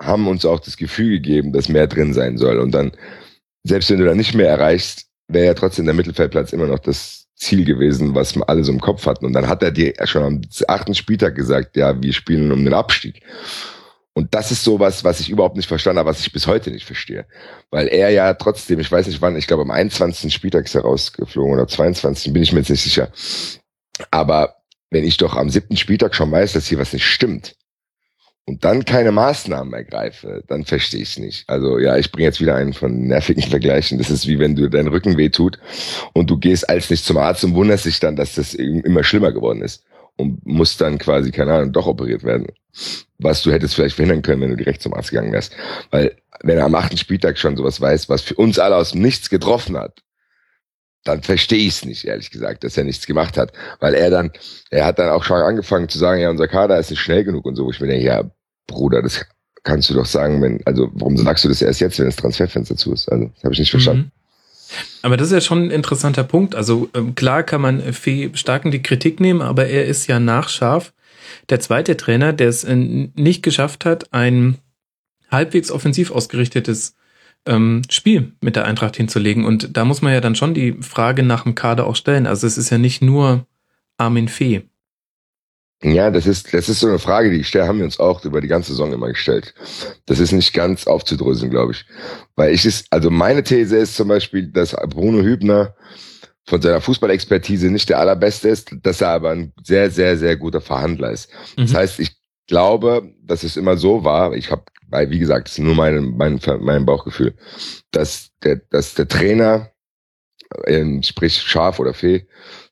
haben 0.00 0.28
uns 0.28 0.44
auch 0.44 0.60
das 0.60 0.76
Gefühl 0.76 1.20
gegeben, 1.20 1.52
dass 1.52 1.68
mehr 1.68 1.86
drin 1.86 2.14
sein 2.14 2.38
soll. 2.38 2.58
Und 2.58 2.72
dann, 2.72 2.92
selbst 3.64 3.90
wenn 3.90 3.98
du 3.98 4.04
dann 4.04 4.16
nicht 4.16 4.34
mehr 4.34 4.48
erreichst, 4.48 5.06
wäre 5.28 5.46
ja 5.46 5.54
trotzdem 5.54 5.84
der 5.84 5.94
Mittelfeldplatz 5.94 6.52
immer 6.52 6.66
noch 6.66 6.78
das 6.78 7.26
Ziel 7.36 7.64
gewesen, 7.64 8.14
was 8.14 8.34
wir 8.34 8.48
alle 8.48 8.64
so 8.64 8.72
im 8.72 8.80
Kopf 8.80 9.06
hatten. 9.06 9.26
Und 9.26 9.32
dann 9.32 9.48
hat 9.48 9.62
er 9.62 9.70
dir 9.70 9.94
schon 10.04 10.22
am 10.22 10.40
achten 10.66 10.94
Spieltag 10.94 11.34
gesagt, 11.34 11.76
ja, 11.76 12.00
wir 12.00 12.12
spielen 12.12 12.50
um 12.52 12.64
den 12.64 12.74
Abstieg. 12.74 13.22
Und 14.18 14.34
das 14.34 14.50
ist 14.50 14.64
sowas, 14.64 15.04
was 15.04 15.20
ich 15.20 15.30
überhaupt 15.30 15.54
nicht 15.54 15.68
verstanden 15.68 16.00
habe, 16.00 16.10
was 16.10 16.18
ich 16.18 16.32
bis 16.32 16.48
heute 16.48 16.72
nicht 16.72 16.84
verstehe. 16.84 17.24
Weil 17.70 17.86
er 17.86 18.10
ja 18.10 18.34
trotzdem, 18.34 18.80
ich 18.80 18.90
weiß 18.90 19.06
nicht 19.06 19.22
wann, 19.22 19.36
ich 19.36 19.46
glaube 19.46 19.62
am 19.62 19.70
21. 19.70 20.34
Spieltag 20.34 20.64
ist 20.64 20.74
er 20.74 20.80
rausgeflogen 20.80 21.52
oder 21.52 21.68
22. 21.68 22.32
bin 22.32 22.42
ich 22.42 22.52
mir 22.52 22.58
jetzt 22.58 22.70
nicht 22.70 22.82
sicher. 22.82 23.12
Aber 24.10 24.56
wenn 24.90 25.04
ich 25.04 25.18
doch 25.18 25.36
am 25.36 25.50
siebten 25.50 25.76
Spieltag 25.76 26.16
schon 26.16 26.32
weiß, 26.32 26.54
dass 26.54 26.66
hier 26.66 26.80
was 26.80 26.92
nicht 26.92 27.04
stimmt 27.04 27.54
und 28.44 28.64
dann 28.64 28.84
keine 28.84 29.12
Maßnahmen 29.12 29.72
ergreife, 29.72 30.42
dann 30.48 30.64
verstehe 30.64 31.02
ich 31.02 31.10
es 31.10 31.18
nicht. 31.20 31.48
Also 31.48 31.78
ja, 31.78 31.96
ich 31.96 32.10
bringe 32.10 32.26
jetzt 32.26 32.40
wieder 32.40 32.56
einen 32.56 32.72
von 32.72 33.06
nervigen 33.06 33.44
Vergleichen. 33.44 33.98
Das 33.98 34.10
ist 34.10 34.26
wie 34.26 34.40
wenn 34.40 34.56
du 34.56 34.68
dein 34.68 34.88
Rücken 34.88 35.16
weh 35.16 35.28
tut 35.28 35.60
und 36.12 36.28
du 36.28 36.38
gehst 36.38 36.68
als 36.68 36.90
nicht 36.90 37.04
zum 37.04 37.18
Arzt 37.18 37.44
und 37.44 37.54
wunderst 37.54 37.84
dich 37.84 38.00
dann, 38.00 38.16
dass 38.16 38.34
das 38.34 38.54
immer 38.54 39.04
schlimmer 39.04 39.30
geworden 39.30 39.62
ist 39.62 39.84
und 40.18 40.44
musst 40.44 40.80
dann 40.80 40.98
quasi, 40.98 41.30
keine 41.30 41.54
Ahnung, 41.54 41.72
doch 41.72 41.86
operiert 41.86 42.24
werden. 42.24 42.46
Was 43.18 43.42
du 43.42 43.50
hättest 43.50 43.74
vielleicht 43.74 43.96
verhindern 43.96 44.22
können, 44.22 44.42
wenn 44.42 44.50
du 44.50 44.56
direkt 44.56 44.82
zum 44.82 44.94
Arzt 44.94 45.10
gegangen 45.10 45.32
wärst. 45.32 45.54
Weil 45.90 46.16
wenn 46.42 46.58
er 46.58 46.66
am 46.66 46.74
achten 46.74 46.96
Spieltag 46.96 47.38
schon 47.38 47.56
sowas 47.56 47.80
weiß, 47.80 48.08
was 48.08 48.22
für 48.22 48.34
uns 48.34 48.58
alle 48.58 48.76
aus 48.76 48.92
dem 48.92 49.02
Nichts 49.02 49.30
getroffen 49.30 49.76
hat, 49.76 50.02
dann 51.04 51.22
verstehe 51.22 51.60
ich 51.60 51.68
es 51.68 51.84
nicht, 51.84 52.04
ehrlich 52.04 52.30
gesagt, 52.30 52.64
dass 52.64 52.76
er 52.76 52.84
nichts 52.84 53.06
gemacht 53.06 53.36
hat. 53.36 53.52
Weil 53.80 53.94
er 53.94 54.10
dann, 54.10 54.32
er 54.70 54.84
hat 54.84 54.98
dann 54.98 55.08
auch 55.08 55.24
schon 55.24 55.38
angefangen 55.38 55.88
zu 55.88 55.98
sagen, 55.98 56.20
ja, 56.20 56.30
unser 56.30 56.48
Kader 56.48 56.78
ist 56.78 56.90
nicht 56.90 57.00
schnell 57.00 57.24
genug 57.24 57.46
und 57.46 57.56
so, 57.56 57.64
wo 57.64 57.70
ich 57.70 57.80
mir 57.80 57.86
denke, 57.86 58.04
ja, 58.04 58.30
Bruder, 58.66 59.02
das 59.02 59.24
kannst 59.62 59.88
du 59.90 59.94
doch 59.94 60.06
sagen, 60.06 60.42
wenn, 60.42 60.60
also 60.66 60.90
warum 60.94 61.16
sagst 61.16 61.44
du 61.44 61.48
das 61.48 61.62
erst 61.62 61.80
jetzt, 61.80 61.98
wenn 61.98 62.06
das 62.06 62.16
Transferfenster 62.16 62.76
zu 62.76 62.92
ist? 62.92 63.10
Also, 63.10 63.30
das 63.34 63.44
habe 63.44 63.54
ich 63.54 63.60
nicht 63.60 63.70
verstanden. 63.70 64.12
Aber 65.02 65.16
das 65.16 65.28
ist 65.28 65.32
ja 65.32 65.40
schon 65.40 65.64
ein 65.64 65.70
interessanter 65.70 66.24
Punkt. 66.24 66.54
Also 66.54 66.90
ähm, 66.94 67.14
klar 67.14 67.42
kann 67.42 67.60
man 67.60 67.80
Fee 67.92 68.30
stark 68.34 68.64
in 68.64 68.70
die 68.70 68.82
Kritik 68.82 69.20
nehmen, 69.20 69.42
aber 69.42 69.66
er 69.66 69.86
ist 69.86 70.06
ja 70.06 70.20
nachscharf. 70.20 70.92
Der 71.48 71.60
zweite 71.60 71.96
Trainer, 71.96 72.32
der 72.32 72.48
es 72.48 72.64
äh, 72.64 72.76
nicht 72.76 73.42
geschafft 73.42 73.84
hat, 73.84 74.12
ein 74.12 74.58
halbwegs 75.30 75.70
offensiv 75.70 76.10
ausgerichtetes 76.10 76.94
ähm, 77.46 77.82
Spiel 77.90 78.32
mit 78.40 78.56
der 78.56 78.64
Eintracht 78.64 78.96
hinzulegen. 78.96 79.44
Und 79.44 79.76
da 79.76 79.84
muss 79.84 80.02
man 80.02 80.12
ja 80.12 80.20
dann 80.20 80.34
schon 80.34 80.54
die 80.54 80.74
Frage 80.80 81.22
nach 81.22 81.44
dem 81.44 81.54
Kader 81.54 81.86
auch 81.86 81.96
stellen. 81.96 82.26
Also 82.26 82.46
es 82.46 82.58
ist 82.58 82.70
ja 82.70 82.78
nicht 82.78 83.02
nur 83.02 83.46
Armin 83.96 84.28
Fee. 84.28 84.62
Ja, 85.82 86.10
das 86.10 86.26
ist, 86.26 86.52
das 86.52 86.68
ist 86.68 86.80
so 86.80 86.88
eine 86.88 86.98
Frage, 86.98 87.30
die 87.30 87.40
ich 87.40 87.48
stelle, 87.48 87.68
haben 87.68 87.78
wir 87.78 87.84
uns 87.84 88.00
auch 88.00 88.24
über 88.24 88.40
die 88.40 88.48
ganze 88.48 88.72
Saison 88.72 88.92
immer 88.92 89.08
gestellt. 89.08 89.54
Das 90.06 90.18
ist 90.18 90.32
nicht 90.32 90.52
ganz 90.52 90.88
aufzudröseln, 90.88 91.50
glaube 91.50 91.72
ich. 91.72 91.84
Weil 92.34 92.52
ich 92.52 92.66
ist, 92.66 92.86
also 92.90 93.10
meine 93.10 93.44
These 93.44 93.76
ist 93.76 93.94
zum 93.94 94.08
Beispiel, 94.08 94.48
dass 94.48 94.74
Bruno 94.88 95.22
Hübner 95.22 95.76
von 96.46 96.60
seiner 96.60 96.80
Fußballexpertise 96.80 97.70
nicht 97.70 97.90
der 97.90 98.00
allerbeste 98.00 98.48
ist, 98.48 98.74
dass 98.82 99.00
er 99.00 99.10
aber 99.10 99.30
ein 99.30 99.52
sehr, 99.62 99.90
sehr, 99.90 100.16
sehr 100.16 100.36
guter 100.36 100.60
Verhandler 100.60 101.12
ist. 101.12 101.30
Mhm. 101.56 101.62
Das 101.62 101.74
heißt, 101.74 102.00
ich 102.00 102.16
glaube, 102.48 103.14
dass 103.22 103.44
es 103.44 103.56
immer 103.56 103.76
so 103.76 104.02
war, 104.02 104.34
ich 104.34 104.50
habe, 104.50 104.64
weil 104.88 105.10
wie 105.10 105.18
gesagt, 105.20 105.46
das 105.46 105.58
ist 105.58 105.64
nur 105.64 105.76
mein, 105.76 106.16
mein, 106.16 106.40
mein 106.60 106.86
Bauchgefühl, 106.86 107.34
dass 107.92 108.30
der, 108.42 108.56
dass 108.70 108.94
der 108.94 109.06
Trainer, 109.06 109.70
äh, 110.64 111.02
sprich 111.02 111.40
Schaf 111.40 111.78
oder 111.78 111.94
Fee, 111.94 112.26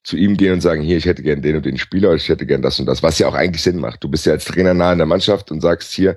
zu 0.07 0.17
ihm 0.17 0.37
gehen 0.37 0.53
und 0.53 0.61
sagen, 0.61 0.83
hier, 0.83 0.99
ich 0.99 1.05
hätte 1.05 1.25
gern 1.25 1.43
den 1.43 1.57
und 1.57 1.67
den 1.67 1.79
Spieler, 1.79 2.15
ich 2.15 2.29
hätte 2.29 2.47
gern 2.47 2.63
das 2.63 2.79
und 2.79 2.87
das, 2.87 3.03
was 3.03 3.19
ja 3.19 3.27
auch 3.27 3.35
eigentlich 3.35 3.65
Sinn 3.65 3.81
macht. 3.81 4.05
Du 4.05 4.09
bist 4.09 4.25
ja 4.25 4.33
als 4.35 4.45
Trainer 4.45 4.73
nah 4.73 4.93
in 4.93 4.99
der 4.99 5.07
Mannschaft 5.07 5.51
und 5.51 5.61
sagst 5.61 5.93
hier, 5.93 6.17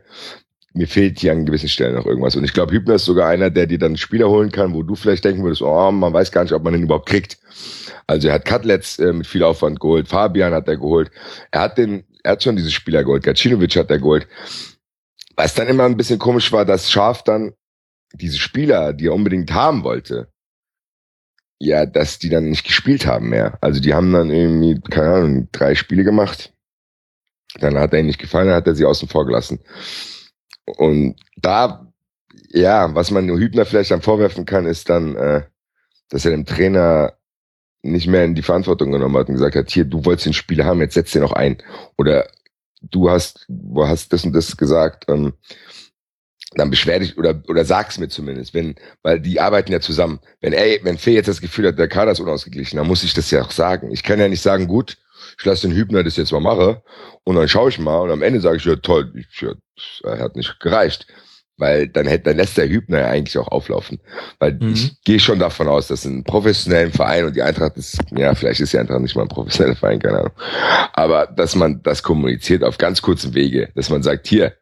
mir 0.76 0.88
fehlt 0.88 1.18
hier 1.18 1.32
an 1.32 1.48
gewissen 1.48 1.70
Stellen 1.70 1.96
noch 1.96 2.06
irgendwas. 2.06 2.36
Und 2.36 2.44
ich 2.44 2.54
glaube, 2.54 2.72
Hübner 2.72 2.96
ist 2.96 3.06
sogar 3.06 3.28
einer, 3.30 3.50
der 3.50 3.66
dir 3.66 3.80
dann 3.80 3.98
Spieler 3.98 4.30
holen 4.30 4.52
kann, 4.52 4.76
wo 4.76 4.84
du 4.84 4.94
vielleicht 4.94 5.26
denken 5.26 5.42
würdest, 5.42 5.64
oh, 5.64 5.92
man 5.92 6.14
weiß 6.14 6.32
gar 6.32 6.44
nicht, 6.44 6.54
ob 6.54 6.64
man 6.64 6.74
den 6.74 6.84
überhaupt 6.84 7.10
kriegt. 7.10 7.40
Also 8.06 8.28
er 8.28 8.36
hat 8.36 8.46
Cutlets 8.46 9.00
äh, 9.00 9.12
mit 9.12 9.26
viel 9.26 9.42
Aufwand 9.42 9.80
geholt, 9.80 10.08
Fabian 10.08 10.54
hat 10.54 10.68
er 10.68 10.78
geholt, 10.78 11.10
er 11.50 11.62
hat 11.62 11.80
den, 11.80 12.04
er 12.24 12.34
hat 12.34 12.44
schon 12.44 12.58
diese 12.58 12.70
Spieler 12.70 13.04
geholt, 13.04 13.24
Gacinovic 13.24 13.76
hat 13.76 13.90
er 13.90 13.98
geholt. 13.98 14.28
Was 15.36 15.56
dann 15.56 15.68
immer 15.68 15.86
ein 15.86 15.98
bisschen 15.98 16.20
komisch 16.20 16.52
war, 16.52 16.64
dass 16.64 16.92
Schaf 16.92 17.24
dann 17.24 17.54
diese 18.14 18.38
Spieler, 18.38 18.94
die 18.94 19.08
er 19.08 19.16
unbedingt 19.16 19.52
haben 19.52 19.84
wollte, 19.84 20.28
ja, 21.60 21.86
dass 21.86 22.20
die 22.20 22.30
dann 22.30 22.50
nicht 22.50 22.66
gespielt 22.66 23.06
haben 23.06 23.30
mehr. 23.30 23.58
Also 23.62 23.82
die 23.82 23.94
haben 23.94 24.12
dann 24.14 24.32
irgendwie, 24.32 24.80
keine 24.90 25.14
Ahnung, 25.14 25.50
drei 25.52 25.76
Spiele 25.76 26.04
gemacht. 26.04 26.54
Dann 27.60 27.78
hat 27.78 27.94
er 27.94 28.00
ihm 28.00 28.06
nicht 28.06 28.20
gefallen, 28.20 28.48
dann 28.48 28.56
hat 28.56 28.68
er 28.68 28.76
sie 28.76 28.86
außen 28.86 29.10
vor 29.10 29.26
gelassen. 29.26 29.60
Und 30.78 31.16
da, 31.36 31.92
ja, 32.50 32.96
was 32.96 33.12
man 33.12 33.28
Hübner 33.28 33.66
vielleicht 33.66 33.92
dann 33.92 34.02
vorwerfen 34.02 34.46
kann, 34.46 34.66
ist 34.66 34.90
dann, 34.90 35.16
äh, 35.16 35.44
dass 36.10 36.26
er 36.26 36.32
dem 36.32 36.46
Trainer 36.46 37.14
nicht 37.82 38.08
mehr 38.08 38.24
in 38.24 38.36
die 38.36 38.42
Verantwortung 38.42 38.92
genommen 38.92 39.18
hat 39.18 39.28
und 39.28 39.36
gesagt 39.36 39.56
hat, 39.56 39.70
hier, 39.70 39.86
du 39.86 40.06
wolltest 40.06 40.28
den 40.28 40.34
Spieler 40.34 40.66
haben, 40.66 40.82
jetzt 40.82 40.94
setz 40.94 41.12
den 41.12 41.22
noch 41.22 41.34
ein. 41.34 41.58
Oder 41.98 42.30
du 42.82 43.10
hast, 43.10 43.46
du 43.48 43.86
hast 43.86 44.14
das 44.14 44.24
und 44.24 44.34
das 44.34 44.56
gesagt, 44.56 45.06
ähm, 45.10 45.34
dann 46.56 46.70
beschwer 46.72 47.00
dich 47.00 47.18
oder 47.18 47.42
oder 47.48 47.64
sag's 47.64 48.00
mir 48.00 48.08
zumindest, 48.10 48.54
wenn, 48.54 48.76
weil 49.04 49.20
die 49.20 49.40
arbeiten 49.40 49.72
ja 49.72 49.80
zusammen. 49.80 50.20
Wenn 50.42 50.54
ey, 50.54 50.80
wenn 50.84 50.98
Fee 50.98 51.14
jetzt 51.14 51.28
das 51.28 51.42
Gefühl 51.42 51.68
hat, 51.68 51.78
der 51.78 51.88
Kader 51.88 52.12
ist 52.12 52.20
unausgeglichen, 52.20 52.78
dann 52.78 52.88
muss 52.88 53.04
ich 53.04 53.14
das 53.14 53.30
ja 53.32 53.44
auch 53.44 53.52
sagen. 53.52 53.92
Ich 53.92 54.04
kann 54.04 54.20
ja 54.20 54.28
nicht 54.28 54.42
sagen, 54.42 54.68
gut, 54.68 54.98
ich 55.38 55.46
lasse 55.46 55.68
den 55.68 55.76
Hübner 55.76 56.04
das 56.04 56.18
jetzt 56.18 56.32
mal 56.32 56.40
machen 56.40 56.78
und 57.24 57.36
dann 57.36 57.48
schaue 57.48 57.70
ich 57.70 57.78
mal 57.80 58.00
und 58.00 58.12
am 58.12 58.24
Ende 58.24 58.42
sage 58.42 58.58
ich, 58.58 58.66
ja 58.66 58.76
toll, 58.78 59.14
ich, 59.16 59.42
ja, 59.42 59.54
er 60.04 60.20
hat 60.20 60.36
nicht 60.36 60.60
gereicht. 60.60 61.06
Weil 61.62 61.90
dann 61.90 62.08
hätte, 62.08 62.24
dann 62.24 62.38
lässt 62.38 62.58
der 62.58 62.70
Hübner 62.70 63.00
ja 63.02 63.08
eigentlich 63.10 63.38
auch 63.38 63.50
auflaufen. 63.50 64.00
Weil 64.40 64.54
Mhm. 64.54 64.72
ich 64.72 64.94
gehe 65.04 65.20
schon 65.20 65.40
davon 65.40 65.68
aus, 65.68 65.88
dass 65.88 66.06
ein 66.06 66.24
professionellen 66.24 66.94
Verein 66.94 67.26
und 67.26 67.36
die 67.36 67.42
Eintracht 67.42 67.76
ist, 67.76 68.00
ja, 68.16 68.34
vielleicht 68.34 68.62
ist 68.62 68.72
die 68.72 68.78
Eintracht 68.80 69.02
nicht 69.02 69.14
mal 69.18 69.24
ein 69.24 69.28
professioneller 69.28 69.76
Verein, 69.76 70.00
keine 70.00 70.20
Ahnung. 70.20 70.32
Aber 70.94 71.28
dass 71.28 71.56
man 71.56 71.84
das 71.84 72.02
kommuniziert 72.02 72.64
auf 72.64 72.78
ganz 72.78 73.02
kurzen 73.02 73.34
Wege, 73.34 73.70
dass 73.76 73.90
man 73.90 74.02
sagt, 74.04 74.28
hier, 74.28 74.54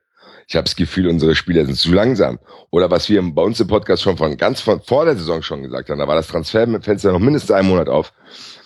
ich 0.47 0.55
habe 0.55 0.63
das 0.63 0.77
Gefühl, 0.77 1.07
unsere 1.09 1.35
Spieler 1.35 1.65
sind 1.65 1.77
zu 1.77 1.91
langsam. 1.91 2.39
Oder 2.71 2.89
was 2.89 3.09
wir 3.09 3.21
bei 3.21 3.41
uns 3.41 3.59
im 3.59 3.67
Podcast 3.67 4.01
schon 4.01 4.15
von 4.15 4.37
ganz 4.37 4.61
von 4.61 4.81
vor 4.81 5.03
der 5.03 5.17
Saison 5.17 5.41
schon 5.41 5.61
gesagt 5.61 5.89
haben, 5.89 5.99
da 5.99 6.07
war 6.07 6.15
das 6.15 6.27
Transferfenster 6.27 7.11
noch 7.11 7.19
mindestens 7.19 7.51
einen 7.51 7.67
Monat 7.67 7.89
auf, 7.89 8.13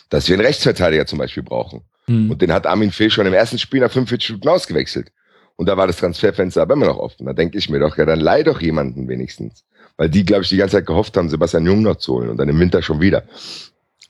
dass 0.09 0.29
wir 0.29 0.35
einen 0.35 0.45
Rechtsverteidiger 0.45 1.07
zum 1.07 1.17
Beispiel 1.17 1.41
brauchen. 1.41 1.81
Hm. 2.05 2.29
Und 2.29 2.41
den 2.41 2.53
hat 2.53 2.67
Armin 2.67 2.91
Fee 2.91 3.09
schon 3.09 3.25
im 3.25 3.33
ersten 3.33 3.57
Spiel 3.57 3.79
nach 3.79 3.91
45 3.91 4.29
Minuten 4.29 4.49
ausgewechselt. 4.49 5.11
Und 5.55 5.67
da 5.67 5.75
war 5.75 5.87
das 5.87 5.97
Transferfenster 5.97 6.61
aber 6.61 6.75
immer 6.75 6.85
noch 6.85 6.97
offen. 6.97 7.25
Da 7.25 7.33
denke 7.33 7.57
ich 7.57 7.67
mir 7.67 7.79
doch, 7.79 7.97
ja, 7.97 8.05
dann 8.05 8.19
leih 8.19 8.43
doch 8.43 8.61
jemanden 8.61 9.07
wenigstens. 9.07 9.63
Weil 9.97 10.09
die, 10.09 10.23
glaube 10.23 10.43
ich, 10.43 10.49
die 10.49 10.57
ganze 10.57 10.77
Zeit 10.77 10.85
gehofft 10.85 11.17
haben, 11.17 11.29
Sebastian 11.29 11.65
Jung 11.65 11.81
noch 11.81 11.95
zu 11.95 12.13
holen 12.13 12.29
und 12.29 12.37
dann 12.37 12.49
im 12.49 12.59
Winter 12.59 12.83
schon 12.83 13.01
wieder. 13.01 13.23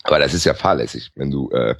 Aber 0.03 0.19
das 0.19 0.33
ist 0.33 0.45
ja 0.45 0.53
fahrlässig, 0.53 1.11
wenn 1.15 1.31
du, 1.31 1.49
äh, 1.51 1.75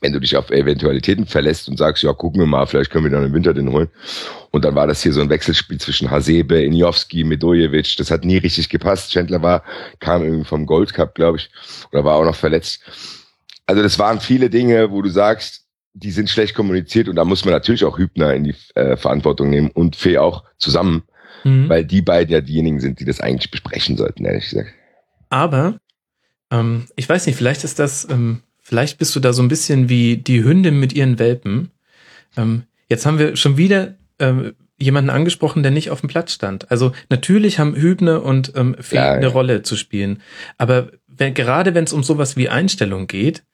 wenn 0.00 0.12
du 0.12 0.20
dich 0.20 0.36
auf 0.36 0.50
Eventualitäten 0.50 1.26
verlässt 1.26 1.68
und 1.68 1.78
sagst, 1.78 2.02
ja, 2.02 2.12
gucken 2.12 2.40
wir 2.40 2.46
mal, 2.46 2.66
vielleicht 2.66 2.90
können 2.90 3.04
wir 3.04 3.10
dann 3.10 3.24
im 3.24 3.32
Winter 3.32 3.54
den 3.54 3.72
holen. 3.72 3.88
Und 4.50 4.64
dann 4.64 4.74
war 4.74 4.86
das 4.86 5.02
hier 5.02 5.12
so 5.12 5.20
ein 5.20 5.30
Wechselspiel 5.30 5.78
zwischen 5.78 6.10
Hasebe, 6.10 6.62
Injowski, 6.62 7.24
Medojevic. 7.24 7.96
Das 7.96 8.10
hat 8.10 8.24
nie 8.24 8.36
richtig 8.36 8.68
gepasst. 8.68 9.12
Chandler 9.12 9.42
war, 9.42 9.62
kam 10.00 10.22
irgendwie 10.22 10.44
vom 10.44 10.66
Gold 10.66 10.92
Cup, 10.92 11.14
glaube 11.14 11.38
ich, 11.38 11.50
oder 11.92 12.04
war 12.04 12.16
auch 12.16 12.24
noch 12.24 12.36
verletzt. 12.36 12.82
Also 13.66 13.82
das 13.82 13.98
waren 13.98 14.20
viele 14.20 14.50
Dinge, 14.50 14.90
wo 14.90 15.02
du 15.02 15.08
sagst, 15.08 15.64
die 15.94 16.10
sind 16.10 16.28
schlecht 16.28 16.54
kommuniziert 16.54 17.08
und 17.08 17.16
da 17.16 17.24
muss 17.24 17.44
man 17.44 17.54
natürlich 17.54 17.84
auch 17.84 17.98
Hübner 17.98 18.34
in 18.34 18.44
die 18.44 18.54
äh, 18.74 18.96
Verantwortung 18.96 19.48
nehmen 19.48 19.70
und 19.70 19.96
Fee 19.96 20.18
auch 20.18 20.44
zusammen, 20.58 21.04
Mhm. 21.44 21.68
weil 21.68 21.84
die 21.84 22.02
beiden 22.02 22.32
ja 22.32 22.40
diejenigen 22.40 22.80
sind, 22.80 22.98
die 22.98 23.04
das 23.04 23.20
eigentlich 23.20 23.50
besprechen 23.50 23.96
sollten, 23.96 24.24
ehrlich 24.24 24.50
gesagt. 24.50 24.70
Aber 25.30 25.78
ähm, 26.50 26.86
ich 26.96 27.08
weiß 27.08 27.26
nicht, 27.26 27.36
vielleicht 27.36 27.62
ist 27.64 27.78
das, 27.78 28.08
ähm, 28.10 28.42
vielleicht 28.66 28.98
bist 28.98 29.14
du 29.14 29.20
da 29.20 29.32
so 29.32 29.42
ein 29.42 29.48
bisschen 29.48 29.88
wie 29.88 30.16
die 30.16 30.42
Hündin 30.42 30.80
mit 30.80 30.92
ihren 30.92 31.20
Welpen. 31.20 31.70
Ähm, 32.36 32.64
jetzt 32.88 33.06
haben 33.06 33.20
wir 33.20 33.36
schon 33.36 33.56
wieder 33.56 33.94
ähm, 34.18 34.54
jemanden 34.76 35.10
angesprochen, 35.10 35.62
der 35.62 35.70
nicht 35.70 35.90
auf 35.90 36.00
dem 36.00 36.08
Platz 36.08 36.32
stand. 36.32 36.68
Also 36.68 36.90
natürlich 37.08 37.60
haben 37.60 37.76
Hübner 37.76 38.24
und 38.24 38.52
ähm, 38.56 38.74
Fee 38.80 38.96
Ja, 38.96 39.12
eine 39.12 39.26
ja. 39.26 39.32
Rolle 39.32 39.62
zu 39.62 39.76
spielen. 39.76 40.20
Aber 40.58 40.90
wenn, 41.06 41.32
gerade 41.34 41.74
wenn 41.74 41.84
es 41.84 41.92
um 41.92 42.02
sowas 42.02 42.36
wie 42.36 42.48
Einstellung 42.48 43.06
geht, 43.06 43.44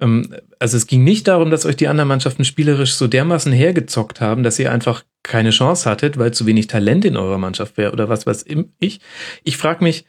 ähm, 0.00 0.32
also 0.60 0.76
es 0.76 0.86
ging 0.86 1.02
nicht 1.02 1.26
darum, 1.26 1.50
dass 1.50 1.66
euch 1.66 1.76
die 1.76 1.88
anderen 1.88 2.08
Mannschaften 2.08 2.44
spielerisch 2.44 2.94
so 2.94 3.08
dermaßen 3.08 3.52
hergezockt 3.52 4.20
haben, 4.20 4.44
dass 4.44 4.60
ihr 4.60 4.70
einfach 4.70 5.02
keine 5.24 5.50
Chance 5.50 5.90
hattet, 5.90 6.16
weil 6.16 6.32
zu 6.32 6.46
wenig 6.46 6.68
Talent 6.68 7.04
in 7.04 7.16
eurer 7.16 7.38
Mannschaft 7.38 7.76
wäre 7.76 7.92
oder 7.92 8.08
was 8.08 8.24
weiß 8.24 8.44
ich. 8.78 9.00
Ich 9.42 9.56
frage 9.56 9.82
mich, 9.82 10.04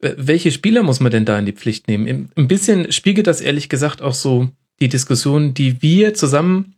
welche 0.00 0.50
Spieler 0.50 0.82
muss 0.82 1.00
man 1.00 1.10
denn 1.10 1.24
da 1.24 1.38
in 1.38 1.46
die 1.46 1.52
Pflicht 1.52 1.88
nehmen? 1.88 2.30
Ein 2.36 2.48
bisschen 2.48 2.92
spiegelt 2.92 3.26
das 3.26 3.40
ehrlich 3.40 3.68
gesagt 3.68 4.02
auch 4.02 4.14
so 4.14 4.48
die 4.80 4.88
Diskussion, 4.88 5.54
die 5.54 5.80
wir 5.82 6.14
zusammen 6.14 6.74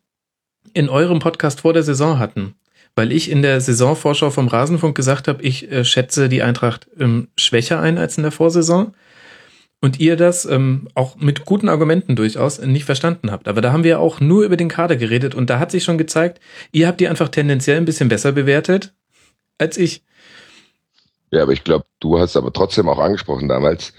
in 0.72 0.88
eurem 0.88 1.18
Podcast 1.18 1.62
vor 1.62 1.72
der 1.72 1.82
Saison 1.82 2.18
hatten. 2.18 2.54
Weil 2.94 3.12
ich 3.12 3.30
in 3.30 3.42
der 3.42 3.60
Saisonvorschau 3.60 4.30
vom 4.30 4.48
Rasenfunk 4.48 4.96
gesagt 4.96 5.28
habe, 5.28 5.42
ich 5.42 5.70
äh, 5.70 5.84
schätze 5.84 6.28
die 6.28 6.42
Eintracht 6.42 6.88
ähm, 6.98 7.28
schwächer 7.36 7.80
ein 7.80 7.98
als 7.98 8.16
in 8.16 8.22
der 8.22 8.32
Vorsaison. 8.32 8.94
Und 9.80 10.00
ihr 10.00 10.16
das 10.16 10.44
ähm, 10.44 10.88
auch 10.94 11.16
mit 11.16 11.44
guten 11.44 11.68
Argumenten 11.68 12.16
durchaus 12.16 12.60
nicht 12.60 12.84
verstanden 12.84 13.30
habt. 13.30 13.46
Aber 13.46 13.60
da 13.60 13.72
haben 13.72 13.84
wir 13.84 14.00
auch 14.00 14.20
nur 14.20 14.44
über 14.44 14.56
den 14.56 14.68
Kader 14.68 14.96
geredet 14.96 15.36
und 15.36 15.50
da 15.50 15.60
hat 15.60 15.70
sich 15.70 15.84
schon 15.84 15.98
gezeigt, 15.98 16.40
ihr 16.72 16.88
habt 16.88 16.98
die 16.98 17.06
einfach 17.06 17.28
tendenziell 17.28 17.76
ein 17.76 17.84
bisschen 17.84 18.08
besser 18.08 18.32
bewertet 18.32 18.92
als 19.58 19.76
ich. 19.76 20.02
Ja, 21.30 21.42
aber 21.42 21.52
ich 21.52 21.64
glaube, 21.64 21.84
du 22.00 22.18
hast 22.18 22.36
aber 22.36 22.52
trotzdem 22.52 22.88
auch 22.88 22.98
angesprochen 22.98 23.48
damals, 23.48 23.92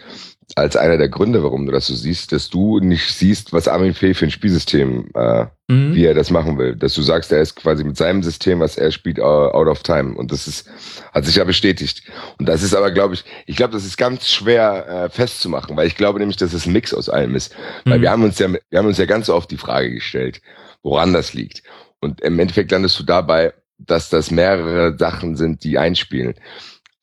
als 0.55 0.75
einer 0.75 0.97
der 0.97 1.09
Gründe, 1.09 1.43
warum 1.43 1.67
du 1.67 1.71
das 1.71 1.85
so 1.85 1.93
siehst, 1.93 2.31
dass 2.31 2.49
du 2.49 2.79
nicht 2.79 3.13
siehst, 3.13 3.53
was 3.53 3.67
Armin 3.67 3.93
Fee 3.93 4.15
für 4.15 4.25
ein 4.25 4.31
Spielsystem, 4.31 5.07
äh, 5.13 5.45
Mhm. 5.67 5.93
wie 5.93 6.05
er 6.05 6.15
das 6.15 6.31
machen 6.31 6.57
will. 6.57 6.75
Dass 6.75 6.95
du 6.95 7.03
sagst, 7.03 7.31
er 7.31 7.41
ist 7.41 7.55
quasi 7.55 7.83
mit 7.83 7.95
seinem 7.97 8.23
System, 8.23 8.59
was 8.59 8.75
er 8.75 8.89
spielt, 8.91 9.19
out 9.19 9.67
of 9.67 9.83
time. 9.83 10.15
Und 10.15 10.31
das 10.31 10.47
ist, 10.47 10.67
hat 11.13 11.25
sich 11.25 11.35
ja 11.35 11.43
bestätigt. 11.43 12.01
Und 12.39 12.49
das 12.49 12.63
ist 12.63 12.73
aber, 12.73 12.89
glaube 12.89 13.13
ich, 13.13 13.23
ich 13.45 13.55
glaube, 13.55 13.73
das 13.73 13.85
ist 13.85 13.95
ganz 13.97 14.27
schwer 14.27 14.87
äh, 15.05 15.09
festzumachen, 15.09 15.77
weil 15.77 15.85
ich 15.85 15.95
glaube 15.95 16.17
nämlich, 16.17 16.37
dass 16.37 16.53
es 16.53 16.65
ein 16.65 16.73
Mix 16.73 16.95
aus 16.95 17.09
allem 17.09 17.35
ist. 17.35 17.53
Weil 17.85 17.99
Mhm. 17.99 18.01
wir 18.01 18.09
haben 18.11 18.23
uns 18.23 18.39
ja, 18.39 18.51
wir 18.51 18.79
haben 18.79 18.87
uns 18.87 18.97
ja 18.97 19.05
ganz 19.05 19.29
oft 19.29 19.51
die 19.51 19.57
Frage 19.57 19.91
gestellt, 19.93 20.41
woran 20.81 21.13
das 21.13 21.33
liegt. 21.35 21.61
Und 22.01 22.21
im 22.21 22.39
Endeffekt 22.39 22.71
landest 22.71 22.97
du 22.99 23.03
dabei, 23.03 23.53
dass 23.77 24.09
das 24.09 24.31
mehrere 24.31 24.97
Sachen 24.97 25.35
sind, 25.35 25.63
die 25.63 25.77
einspielen. 25.77 26.33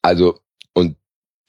Also, 0.07 0.39
und 0.73 0.97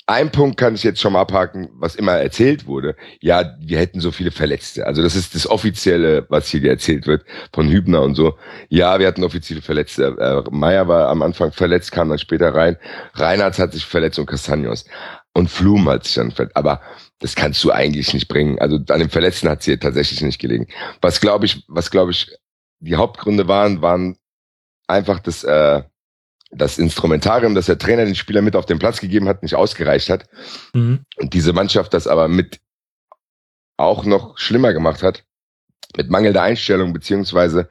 ein 0.07 0.31
Punkt 0.31 0.57
kann 0.57 0.73
ich 0.73 0.83
jetzt 0.83 0.99
schon 0.99 1.13
mal 1.13 1.21
abhaken, 1.21 1.69
was 1.73 1.95
immer 1.95 2.13
erzählt 2.13 2.65
wurde. 2.65 2.95
Ja, 3.21 3.55
wir 3.59 3.77
hätten 3.77 3.99
so 3.99 4.11
viele 4.11 4.31
Verletzte. 4.31 4.87
Also 4.87 5.03
das 5.03 5.15
ist 5.15 5.35
das 5.35 5.47
Offizielle, 5.47 6.25
was 6.29 6.47
hier 6.47 6.67
erzählt 6.67 7.05
wird 7.05 7.23
von 7.53 7.69
Hübner 7.69 8.01
und 8.01 8.15
so. 8.15 8.35
Ja, 8.69 8.99
wir 8.99 9.05
hatten 9.05 9.23
offizielle 9.23 9.61
Verletzte. 9.61 10.15
Äh, 10.17 10.49
Meier 10.49 10.87
war 10.87 11.09
am 11.09 11.21
Anfang 11.21 11.51
verletzt, 11.51 11.91
kam 11.91 12.09
dann 12.09 12.17
später 12.17 12.55
rein. 12.55 12.77
Reinhardt 13.13 13.59
hat 13.59 13.73
sich 13.73 13.85
verletzt 13.85 14.17
und 14.17 14.25
Castagnos. 14.25 14.85
Und 15.33 15.51
Flum 15.51 15.87
hat 15.87 16.05
sich 16.05 16.15
dann 16.15 16.31
verletzt. 16.31 16.57
Aber 16.57 16.81
das 17.19 17.35
kannst 17.35 17.63
du 17.63 17.71
eigentlich 17.71 18.11
nicht 18.11 18.27
bringen. 18.27 18.57
Also 18.57 18.77
an 18.89 18.99
dem 18.99 19.11
Verletzten 19.11 19.49
hat 19.49 19.61
sie 19.61 19.77
tatsächlich 19.77 20.21
nicht 20.21 20.39
gelegen. 20.39 20.67
Was 20.99 21.21
glaube 21.21 21.45
ich, 21.45 21.63
was 21.67 21.91
glaube 21.91 22.09
ich, 22.09 22.31
die 22.79 22.95
Hauptgründe 22.95 23.47
waren, 23.47 23.83
waren 23.83 24.17
einfach 24.87 25.19
das, 25.19 25.43
äh, 25.43 25.83
das 26.57 26.77
Instrumentarium, 26.77 27.55
das 27.55 27.67
der 27.67 27.77
Trainer 27.77 28.05
den 28.05 28.15
Spieler 28.15 28.41
mit 28.41 28.55
auf 28.55 28.65
den 28.65 28.79
Platz 28.79 28.99
gegeben 28.99 29.27
hat, 29.27 29.43
nicht 29.43 29.55
ausgereicht 29.55 30.09
hat. 30.09 30.25
Mhm. 30.73 31.05
Und 31.17 31.33
diese 31.33 31.53
Mannschaft 31.53 31.93
das 31.93 32.07
aber 32.07 32.27
mit 32.27 32.59
auch 33.77 34.05
noch 34.05 34.37
schlimmer 34.37 34.73
gemacht 34.73 35.03
hat, 35.03 35.23
mit 35.95 36.09
mangelnder 36.09 36.41
Einstellung, 36.41 36.93
beziehungsweise 36.93 37.69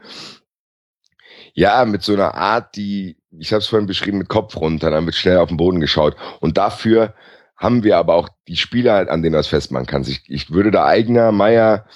ja, 1.52 1.84
mit 1.86 2.02
so 2.02 2.12
einer 2.12 2.34
Art, 2.34 2.76
die, 2.76 3.16
ich 3.30 3.52
habe 3.52 3.60
es 3.60 3.66
vorhin 3.66 3.86
beschrieben, 3.86 4.18
mit 4.18 4.28
Kopf 4.28 4.56
runter, 4.56 4.90
dann 4.90 5.06
wird 5.06 5.16
schnell 5.16 5.38
auf 5.38 5.48
den 5.48 5.56
Boden 5.56 5.80
geschaut. 5.80 6.14
Und 6.40 6.58
dafür 6.58 7.14
haben 7.56 7.82
wir 7.82 7.96
aber 7.96 8.14
auch 8.14 8.28
die 8.46 8.56
Spieler, 8.56 9.10
an 9.10 9.22
denen 9.22 9.32
das 9.32 9.46
festmachen 9.46 9.86
kann. 9.86 10.02
Ich, 10.02 10.22
ich 10.28 10.50
würde 10.50 10.70
da 10.70 10.84
Eigner, 10.84 11.32
Meier 11.32 11.86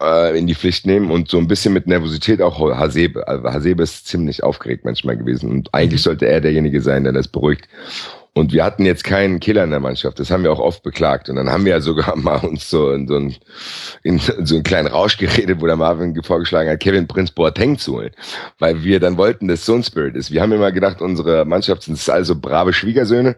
äh, 0.00 0.38
in 0.38 0.46
die 0.46 0.54
Pflicht 0.54 0.86
nehmen 0.86 1.10
und 1.10 1.28
so 1.28 1.38
ein 1.38 1.48
bisschen 1.48 1.72
mit 1.72 1.86
Nervosität 1.86 2.42
auch 2.42 2.58
Hasebe. 2.60 3.26
Also 3.28 3.44
Hasebe 3.44 3.82
ist 3.82 4.06
ziemlich 4.06 4.42
aufgeregt 4.42 4.84
manchmal 4.84 5.16
gewesen 5.16 5.50
und 5.50 5.72
eigentlich 5.74 6.00
Mhm. 6.00 6.04
sollte 6.04 6.26
er 6.28 6.40
derjenige 6.40 6.80
sein, 6.82 7.04
der 7.04 7.12
das 7.12 7.28
beruhigt. 7.28 7.68
Und 8.34 8.52
wir 8.52 8.64
hatten 8.64 8.84
jetzt 8.84 9.02
keinen 9.02 9.40
Killer 9.40 9.64
in 9.64 9.70
der 9.70 9.80
Mannschaft. 9.80 10.20
Das 10.20 10.30
haben 10.30 10.42
wir 10.42 10.52
auch 10.52 10.58
oft 10.58 10.82
beklagt. 10.82 11.30
Und 11.30 11.36
dann 11.36 11.48
haben 11.48 11.64
wir 11.64 11.72
ja 11.72 11.80
sogar 11.80 12.14
mal 12.16 12.36
uns 12.44 12.68
so 12.68 12.92
in 12.92 13.08
so 13.08 13.16
einen, 13.16 13.34
in 14.02 14.18
so 14.18 14.56
einen 14.56 14.62
kleinen 14.62 14.88
Rausch 14.88 15.16
geredet, 15.16 15.62
wo 15.62 15.66
der 15.66 15.76
Marvin 15.76 16.14
vorgeschlagen 16.22 16.68
hat, 16.68 16.80
Kevin 16.80 17.06
Prince 17.06 17.32
Boateng 17.32 17.78
zu 17.78 17.94
holen. 17.94 18.12
Weil 18.58 18.84
wir 18.84 19.00
dann 19.00 19.16
wollten, 19.16 19.48
dass 19.48 19.64
so 19.64 19.74
ein 19.74 19.82
Spirit 19.82 20.16
ist. 20.16 20.32
Wir 20.32 20.42
haben 20.42 20.52
immer 20.52 20.70
gedacht, 20.70 21.00
unsere 21.00 21.46
Mannschaft 21.46 21.84
sind 21.84 22.08
also 22.10 22.38
brave 22.38 22.74
Schwiegersöhne. 22.74 23.36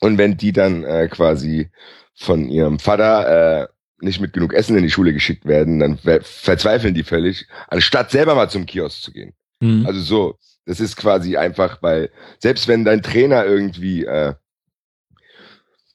Und 0.00 0.16
wenn 0.16 0.38
die 0.38 0.52
dann 0.52 0.84
äh, 0.84 1.08
quasi 1.08 1.70
von 2.14 2.48
ihrem 2.48 2.78
Vater 2.78 3.64
äh, 3.64 3.68
nicht 4.02 4.20
mit 4.20 4.32
genug 4.32 4.52
Essen 4.52 4.76
in 4.76 4.82
die 4.82 4.90
Schule 4.90 5.12
geschickt 5.12 5.46
werden, 5.46 5.80
dann 5.80 5.98
ver 5.98 6.20
verzweifeln 6.22 6.94
die 6.94 7.04
völlig, 7.04 7.46
anstatt 7.68 8.10
selber 8.10 8.34
mal 8.34 8.50
zum 8.50 8.66
Kiosk 8.66 9.02
zu 9.02 9.12
gehen. 9.12 9.32
Mhm. 9.60 9.86
Also 9.86 10.00
so, 10.00 10.38
das 10.66 10.80
ist 10.80 10.96
quasi 10.96 11.36
einfach, 11.36 11.82
weil 11.82 12.10
selbst 12.38 12.68
wenn 12.68 12.84
dein 12.84 13.02
Trainer 13.02 13.44
irgendwie 13.44 14.04
äh, 14.04 14.34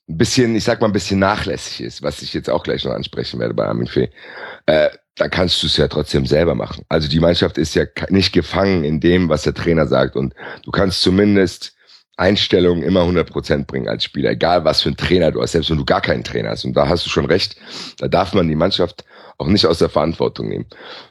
ein 0.08 0.16
bisschen, 0.16 0.54
ich 0.56 0.64
sag 0.64 0.80
mal, 0.80 0.86
ein 0.86 0.92
bisschen 0.92 1.18
nachlässig 1.18 1.82
ist, 1.82 2.02
was 2.02 2.22
ich 2.22 2.32
jetzt 2.32 2.48
auch 2.48 2.62
gleich 2.62 2.84
noch 2.84 2.92
ansprechen 2.92 3.38
werde 3.40 3.54
bei 3.54 3.66
Armin 3.66 3.86
Fee, 3.86 4.10
äh, 4.66 4.88
da 5.16 5.28
kannst 5.28 5.62
du 5.62 5.66
es 5.66 5.76
ja 5.76 5.88
trotzdem 5.88 6.26
selber 6.26 6.54
machen. 6.54 6.84
Also 6.88 7.08
die 7.08 7.20
Mannschaft 7.20 7.58
ist 7.58 7.74
ja 7.74 7.84
nicht 8.08 8.32
gefangen 8.32 8.84
in 8.84 9.00
dem, 9.00 9.28
was 9.28 9.42
der 9.42 9.54
Trainer 9.54 9.86
sagt 9.86 10.16
und 10.16 10.34
du 10.64 10.70
kannst 10.70 11.02
zumindest 11.02 11.74
Einstellungen 12.18 12.82
immer 12.82 13.02
100% 13.02 13.66
bringen 13.66 13.88
als 13.88 14.04
Spieler, 14.04 14.30
egal 14.30 14.64
was 14.64 14.82
für 14.82 14.88
ein 14.90 14.96
Trainer 14.96 15.30
du 15.30 15.40
hast, 15.40 15.52
selbst 15.52 15.70
wenn 15.70 15.78
du 15.78 15.84
gar 15.84 16.00
keinen 16.00 16.24
Trainer 16.24 16.50
hast. 16.50 16.64
Und 16.64 16.74
da 16.74 16.88
hast 16.88 17.06
du 17.06 17.10
schon 17.10 17.26
recht, 17.26 17.56
da 17.98 18.08
darf 18.08 18.34
man 18.34 18.48
die 18.48 18.56
Mannschaft 18.56 19.04
auch 19.40 19.46
nicht 19.46 19.66
aus 19.66 19.78
der 19.78 19.88
Verantwortung 19.88 20.48
nehmen. 20.48 20.66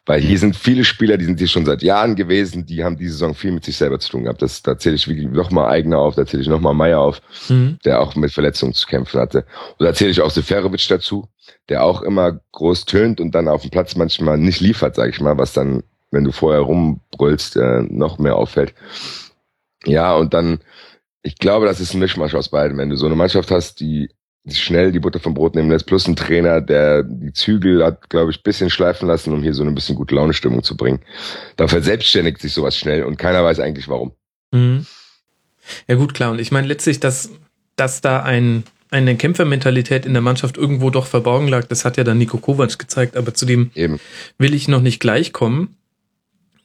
Weil 0.05 0.19
hier 0.19 0.37
sind 0.37 0.53
viele 0.57 0.83
Spieler, 0.83 1.15
die 1.17 1.23
sind 1.23 1.39
hier 1.39 1.47
schon 1.47 1.65
seit 1.65 1.81
Jahren 1.81 2.15
gewesen, 2.15 2.65
die 2.65 2.83
haben 2.83 2.97
diese 2.97 3.13
Saison 3.13 3.33
viel 3.33 3.53
mit 3.53 3.63
sich 3.63 3.77
selber 3.77 3.99
zu 3.99 4.09
tun 4.11 4.23
gehabt. 4.23 4.41
Das, 4.41 4.61
da 4.61 4.77
zähle 4.77 4.95
ich 4.95 5.07
wirklich 5.07 5.29
nochmal 5.29 5.71
Eigner 5.71 5.99
auf, 5.99 6.15
da 6.15 6.25
zähle 6.25 6.43
ich 6.43 6.49
nochmal 6.49 6.73
Meier 6.73 6.99
auf, 6.99 7.21
Mhm. 7.47 7.79
der 7.85 8.01
auch 8.01 8.15
mit 8.15 8.33
Verletzungen 8.33 8.73
zu 8.73 8.85
kämpfen 8.85 9.21
hatte. 9.21 9.45
Und 9.77 9.85
da 9.85 9.93
zähle 9.93 10.11
ich 10.11 10.19
auch 10.19 10.29
Seferovic 10.29 10.85
dazu, 10.89 11.29
der 11.69 11.83
auch 11.85 12.01
immer 12.01 12.41
groß 12.51 12.83
tönt 12.83 13.21
und 13.21 13.33
dann 13.33 13.47
auf 13.47 13.61
dem 13.61 13.71
Platz 13.71 13.95
manchmal 13.95 14.37
nicht 14.37 14.59
liefert, 14.59 14.95
sag 14.95 15.09
ich 15.09 15.21
mal, 15.21 15.37
was 15.37 15.53
dann, 15.53 15.83
wenn 16.11 16.25
du 16.25 16.33
vorher 16.33 16.61
rumbrüllst, 16.61 17.55
äh, 17.55 17.83
noch 17.83 18.19
mehr 18.19 18.35
auffällt. 18.35 18.73
Ja, 19.85 20.13
und 20.15 20.33
dann, 20.33 20.59
ich 21.27 21.37
glaube, 21.37 21.65
das 21.65 21.81
ist 21.81 21.93
ein 21.93 21.99
Mischmasch 21.99 22.33
aus 22.35 22.49
beiden. 22.49 22.77
Wenn 22.77 22.89
du 22.89 22.95
so 22.95 23.05
eine 23.05 23.15
Mannschaft 23.15 23.51
hast, 23.51 23.81
die 23.81 24.09
die 24.45 24.55
schnell 24.55 24.93
die 24.93 24.99
Butter 24.99 25.19
vom 25.19 25.33
Brot 25.33 25.55
nehmen 25.55 25.69
lässt, 25.69 25.87
plus 25.87 26.07
ein 26.07 26.15
Trainer, 26.15 26.61
der 26.61 27.03
die 27.03 27.33
Zügel 27.33 27.83
hat, 27.83 28.09
glaube 28.09 28.31
ich, 28.31 28.43
bisschen 28.43 28.69
schleifen 28.69 29.05
lassen, 29.05 29.33
um 29.33 29.43
hier 29.43 29.53
so 29.53 29.61
eine 29.61 29.73
bisschen 29.73 29.95
gute 29.95 30.15
Laune-Stimmung 30.15 30.63
zu 30.63 30.77
bringen. 30.77 31.01
Da 31.57 31.67
verselbstständigt 31.67 32.39
sich 32.39 32.53
sowas 32.53 32.77
schnell 32.77 33.03
und 33.03 33.17
keiner 33.17 33.43
weiß 33.43 33.59
eigentlich 33.59 33.89
warum. 33.89 34.13
Mhm. 34.53 34.85
Ja 35.89 35.95
gut, 35.95 36.13
klar. 36.13 36.31
Und 36.31 36.39
ich 36.39 36.49
meine 36.49 36.65
letztlich, 36.65 37.01
dass, 37.01 37.31
dass 37.75 37.99
da 37.99 38.23
ein, 38.23 38.63
eine 38.89 39.17
Kämpfermentalität 39.17 40.05
in 40.05 40.13
der 40.13 40.21
Mannschaft 40.21 40.55
irgendwo 40.55 40.91
doch 40.91 41.07
verborgen 41.07 41.49
lag, 41.49 41.65
das 41.65 41.83
hat 41.83 41.97
ja 41.97 42.05
dann 42.05 42.17
Nico 42.17 42.37
Kovac 42.37 42.79
gezeigt, 42.79 43.17
aber 43.17 43.33
zu 43.33 43.45
dem 43.45 43.71
Eben. 43.75 43.99
will 44.37 44.53
ich 44.53 44.69
noch 44.69 44.81
nicht 44.81 45.01
gleich 45.01 45.33
kommen. 45.33 45.75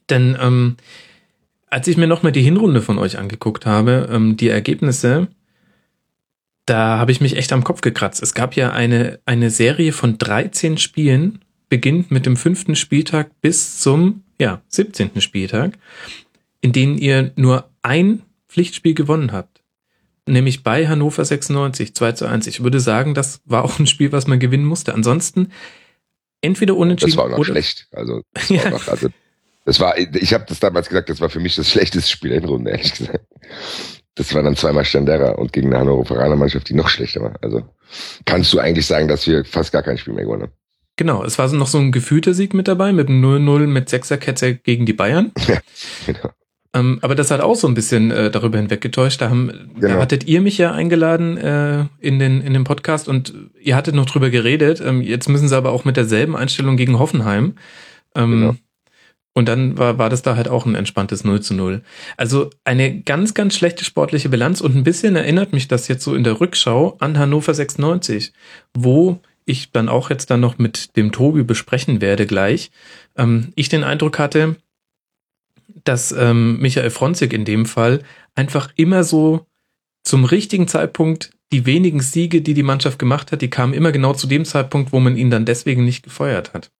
Denn 0.09 0.37
ähm, 0.41 0.77
als 1.73 1.87
ich 1.87 1.97
mir 1.97 2.05
nochmal 2.05 2.31
die 2.31 2.43
Hinrunde 2.43 2.83
von 2.83 2.99
euch 2.99 3.17
angeguckt 3.17 3.65
habe, 3.65 4.07
ähm, 4.11 4.37
die 4.37 4.47
Ergebnisse, 4.47 5.27
da 6.67 6.99
habe 6.99 7.11
ich 7.11 7.19
mich 7.19 7.35
echt 7.35 7.51
am 7.51 7.63
Kopf 7.63 7.81
gekratzt. 7.81 8.21
Es 8.21 8.35
gab 8.35 8.55
ja 8.55 8.71
eine, 8.71 9.19
eine 9.25 9.49
Serie 9.49 9.91
von 9.91 10.19
13 10.19 10.77
Spielen, 10.77 11.39
beginnt 11.69 12.11
mit 12.11 12.27
dem 12.27 12.37
fünften 12.37 12.75
Spieltag 12.75 13.31
bis 13.41 13.79
zum 13.79 14.23
ja, 14.39 14.61
17. 14.67 15.19
Spieltag, 15.19 15.79
in 16.61 16.73
denen 16.73 16.99
ihr 16.99 17.31
nur 17.37 17.71
ein 17.81 18.21
Pflichtspiel 18.49 18.93
gewonnen 18.93 19.31
habt. 19.31 19.63
Nämlich 20.27 20.61
bei 20.61 20.87
Hannover 20.87 21.25
96, 21.25 21.95
2 21.95 22.11
zu 22.11 22.27
1. 22.27 22.45
Ich 22.45 22.63
würde 22.63 22.79
sagen, 22.81 23.15
das 23.15 23.41
war 23.45 23.65
auch 23.65 23.79
ein 23.79 23.87
Spiel, 23.87 24.11
was 24.11 24.27
man 24.27 24.39
gewinnen 24.39 24.65
musste. 24.65 24.93
Ansonsten 24.93 25.51
entweder 26.41 26.75
unentschieden 26.77 27.13
Das 27.13 27.17
war 27.17 27.25
auch 27.25 27.29
noch 27.29 27.39
oder 27.39 27.53
schlecht. 27.53 27.87
Also, 27.91 28.21
das 28.31 28.49
Ja. 28.49 28.65
war 28.65 28.71
noch, 28.71 28.87
also 28.87 29.09
das 29.65 29.79
war, 29.79 29.97
ich 29.97 30.33
habe 30.33 30.45
das 30.47 30.59
damals 30.59 30.89
gesagt, 30.89 31.09
das 31.09 31.21
war 31.21 31.29
für 31.29 31.39
mich 31.39 31.55
das 31.55 31.69
schlechteste 31.69 32.09
Spiel 32.09 32.31
in 32.31 32.45
Runde, 32.45 32.71
ehrlich 32.71 32.93
gesagt. 32.93 33.25
Das 34.15 34.33
war 34.35 34.43
dann 34.43 34.55
zweimal 34.55 34.85
Standera 34.85 35.31
und 35.31 35.53
gegen 35.53 35.69
eine 35.69 35.79
Hannoveraner 35.79 36.35
Mannschaft, 36.35 36.69
die 36.69 36.75
noch 36.75 36.89
schlechter 36.89 37.21
war. 37.21 37.33
Also 37.41 37.63
kannst 38.25 38.53
du 38.53 38.59
eigentlich 38.59 38.85
sagen, 38.85 39.07
dass 39.07 39.25
wir 39.25 39.43
fast 39.45 39.71
gar 39.71 39.81
kein 39.83 39.97
Spiel 39.97 40.13
mehr 40.13 40.25
gewonnen 40.25 40.43
haben. 40.43 40.51
Genau, 40.97 41.23
es 41.23 41.39
war 41.39 41.49
so 41.49 41.55
noch 41.55 41.65
so 41.67 41.79
ein 41.79 41.91
gefühlter 41.91 42.35
Sieg 42.35 42.53
mit 42.53 42.67
dabei, 42.67 42.93
mit 42.93 43.09
einem 43.09 43.23
0-0 43.25 43.65
mit 43.65 43.89
Sechserkette 43.89 44.55
gegen 44.55 44.85
die 44.85 44.93
Bayern. 44.93 45.31
Genau. 46.05 46.29
Ähm, 46.75 46.97
aber 47.03 47.13
das 47.13 47.29
hat 47.29 47.39
auch 47.39 47.55
so 47.55 47.67
ein 47.67 47.75
bisschen 47.75 48.09
äh, 48.09 48.31
darüber 48.31 48.57
hinweggetäuscht. 48.57 49.21
Da, 49.21 49.29
haben, 49.29 49.71
da 49.79 49.87
Genau. 49.89 50.01
hattet 50.01 50.23
ihr 50.25 50.41
mich 50.41 50.57
ja 50.57 50.71
eingeladen 50.71 51.37
äh, 51.37 51.85
in, 51.99 52.17
den, 52.17 52.41
in 52.41 52.53
den 52.53 52.63
Podcast 52.63 53.07
und 53.07 53.31
ihr 53.61 53.75
hattet 53.75 53.93
noch 53.93 54.07
drüber 54.07 54.31
geredet. 54.31 54.81
Ähm, 54.83 55.01
jetzt 55.01 55.29
müssen 55.29 55.47
sie 55.47 55.55
aber 55.55 55.71
auch 55.71 55.85
mit 55.85 55.97
derselben 55.97 56.35
Einstellung 56.35 56.75
gegen 56.75 56.97
Hoffenheim. 56.97 57.55
Ähm, 58.15 58.31
Genau. 58.31 58.55
Und 59.33 59.47
dann 59.47 59.77
war, 59.77 59.97
war 59.97 60.09
das 60.09 60.21
da 60.21 60.35
halt 60.35 60.47
auch 60.47 60.65
ein 60.65 60.75
entspanntes 60.75 61.23
0 61.23 61.41
zu 61.41 61.55
0. 61.55 61.81
Also 62.17 62.51
eine 62.63 63.01
ganz, 63.01 63.33
ganz 63.33 63.55
schlechte 63.55 63.83
sportliche 63.83 64.29
Bilanz 64.29 64.61
und 64.61 64.75
ein 64.75 64.83
bisschen 64.83 65.15
erinnert 65.15 65.53
mich 65.53 65.67
das 65.67 65.87
jetzt 65.87 66.03
so 66.03 66.13
in 66.13 66.23
der 66.23 66.39
Rückschau 66.39 66.97
an 66.99 67.17
Hannover 67.17 67.53
96, 67.53 68.31
wo 68.75 69.19
ich 69.45 69.71
dann 69.71 69.89
auch 69.89 70.09
jetzt 70.09 70.29
dann 70.29 70.39
noch 70.39 70.57
mit 70.57 70.95
dem 70.95 71.11
Tobi 71.11 71.43
besprechen 71.43 71.99
werde 71.99 72.27
gleich, 72.27 72.71
ähm, 73.17 73.51
ich 73.55 73.69
den 73.69 73.83
Eindruck 73.83 74.19
hatte, 74.19 74.55
dass 75.83 76.11
ähm, 76.11 76.59
Michael 76.59 76.91
Fronzig 76.91 77.33
in 77.33 77.45
dem 77.45 77.65
Fall 77.65 78.03
einfach 78.35 78.71
immer 78.75 79.03
so 79.03 79.45
zum 80.03 80.25
richtigen 80.25 80.67
Zeitpunkt 80.67 81.31
die 81.51 81.65
wenigen 81.65 82.01
Siege, 82.01 82.41
die 82.41 82.53
die 82.53 82.63
Mannschaft 82.63 82.99
gemacht 82.99 83.31
hat, 83.31 83.41
die 83.41 83.49
kamen 83.49 83.73
immer 83.73 83.91
genau 83.91 84.13
zu 84.13 84.27
dem 84.27 84.45
Zeitpunkt, 84.45 84.91
wo 84.91 84.99
man 84.99 85.17
ihn 85.17 85.29
dann 85.29 85.45
deswegen 85.45 85.85
nicht 85.85 86.03
gefeuert 86.03 86.53
hat. 86.53 86.71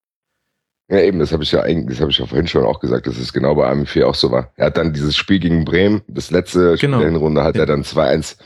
Ja, 0.93 0.99
eben, 1.01 1.17
das 1.17 1.31
habe 1.31 1.41
ich 1.43 1.51
ja 1.51 1.61
eigentlich, 1.61 1.97
das 1.97 2.01
habe 2.01 2.11
ich 2.11 2.19
ja 2.19 2.25
vorhin 2.27 2.47
schon 2.47 2.65
auch 2.65 2.80
gesagt, 2.80 3.07
dass 3.07 3.17
es 3.17 3.33
genau 3.33 3.55
bei 3.55 3.65
Armin 3.67 3.88
4 3.88 4.07
auch 4.07 4.13
so 4.13 4.30
war. 4.30 4.51
Er 4.57 4.67
hat 4.67 4.77
dann 4.77 4.93
dieses 4.93 5.15
Spiel 5.17 5.39
gegen 5.39 5.65
Bremen, 5.65 6.03
das 6.07 6.30
letzte 6.30 6.77
Spiel 6.77 6.89
Genau. 6.89 6.99
der 6.99 7.07
Hinrunde, 7.09 7.43
hat 7.43 7.55
Ja. 7.55 7.63
er 7.63 7.65
dann 7.65 7.83
2-1 7.83 8.38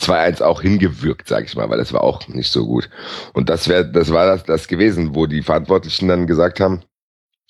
2-1 0.00 0.42
auch 0.42 0.62
hingewirkt, 0.62 1.28
sag 1.28 1.44
ich 1.44 1.56
mal, 1.56 1.68
weil 1.68 1.76
das 1.78 1.92
war 1.92 2.04
auch 2.04 2.26
nicht 2.28 2.50
so 2.52 2.64
gut. 2.66 2.88
Und 3.34 3.50
das 3.50 3.68
wäre, 3.68 3.84
das 3.90 4.10
war 4.12 4.26
das, 4.26 4.44
das 4.44 4.68
gewesen, 4.68 5.14
wo 5.14 5.26
die 5.26 5.42
Verantwortlichen 5.42 6.06
dann 6.08 6.26
gesagt 6.28 6.60
haben, 6.60 6.82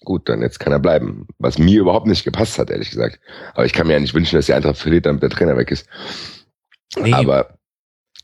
gut, 0.02 0.28
dann 0.30 0.40
jetzt 0.40 0.58
kann 0.58 0.72
er 0.72 0.78
bleiben. 0.78 1.26
Was 1.38 1.58
mir 1.58 1.80
überhaupt 1.80 2.06
nicht 2.06 2.24
gepasst 2.24 2.58
hat, 2.58 2.70
ehrlich 2.70 2.90
gesagt. 2.90 3.20
Aber 3.54 3.66
ich 3.66 3.72
kann 3.74 3.86
mir 3.86 3.92
ja 3.92 4.00
nicht 4.00 4.14
wünschen, 4.14 4.36
dass 4.36 4.46
die 4.46 4.54
Eintracht 4.54 4.78
verliert, 4.78 5.04
damit 5.06 5.22
der 5.22 5.28
Trainer 5.30 5.56
weg 5.58 5.70
ist. 5.70 5.86
Nee. 6.98 7.12
Aber 7.12 7.50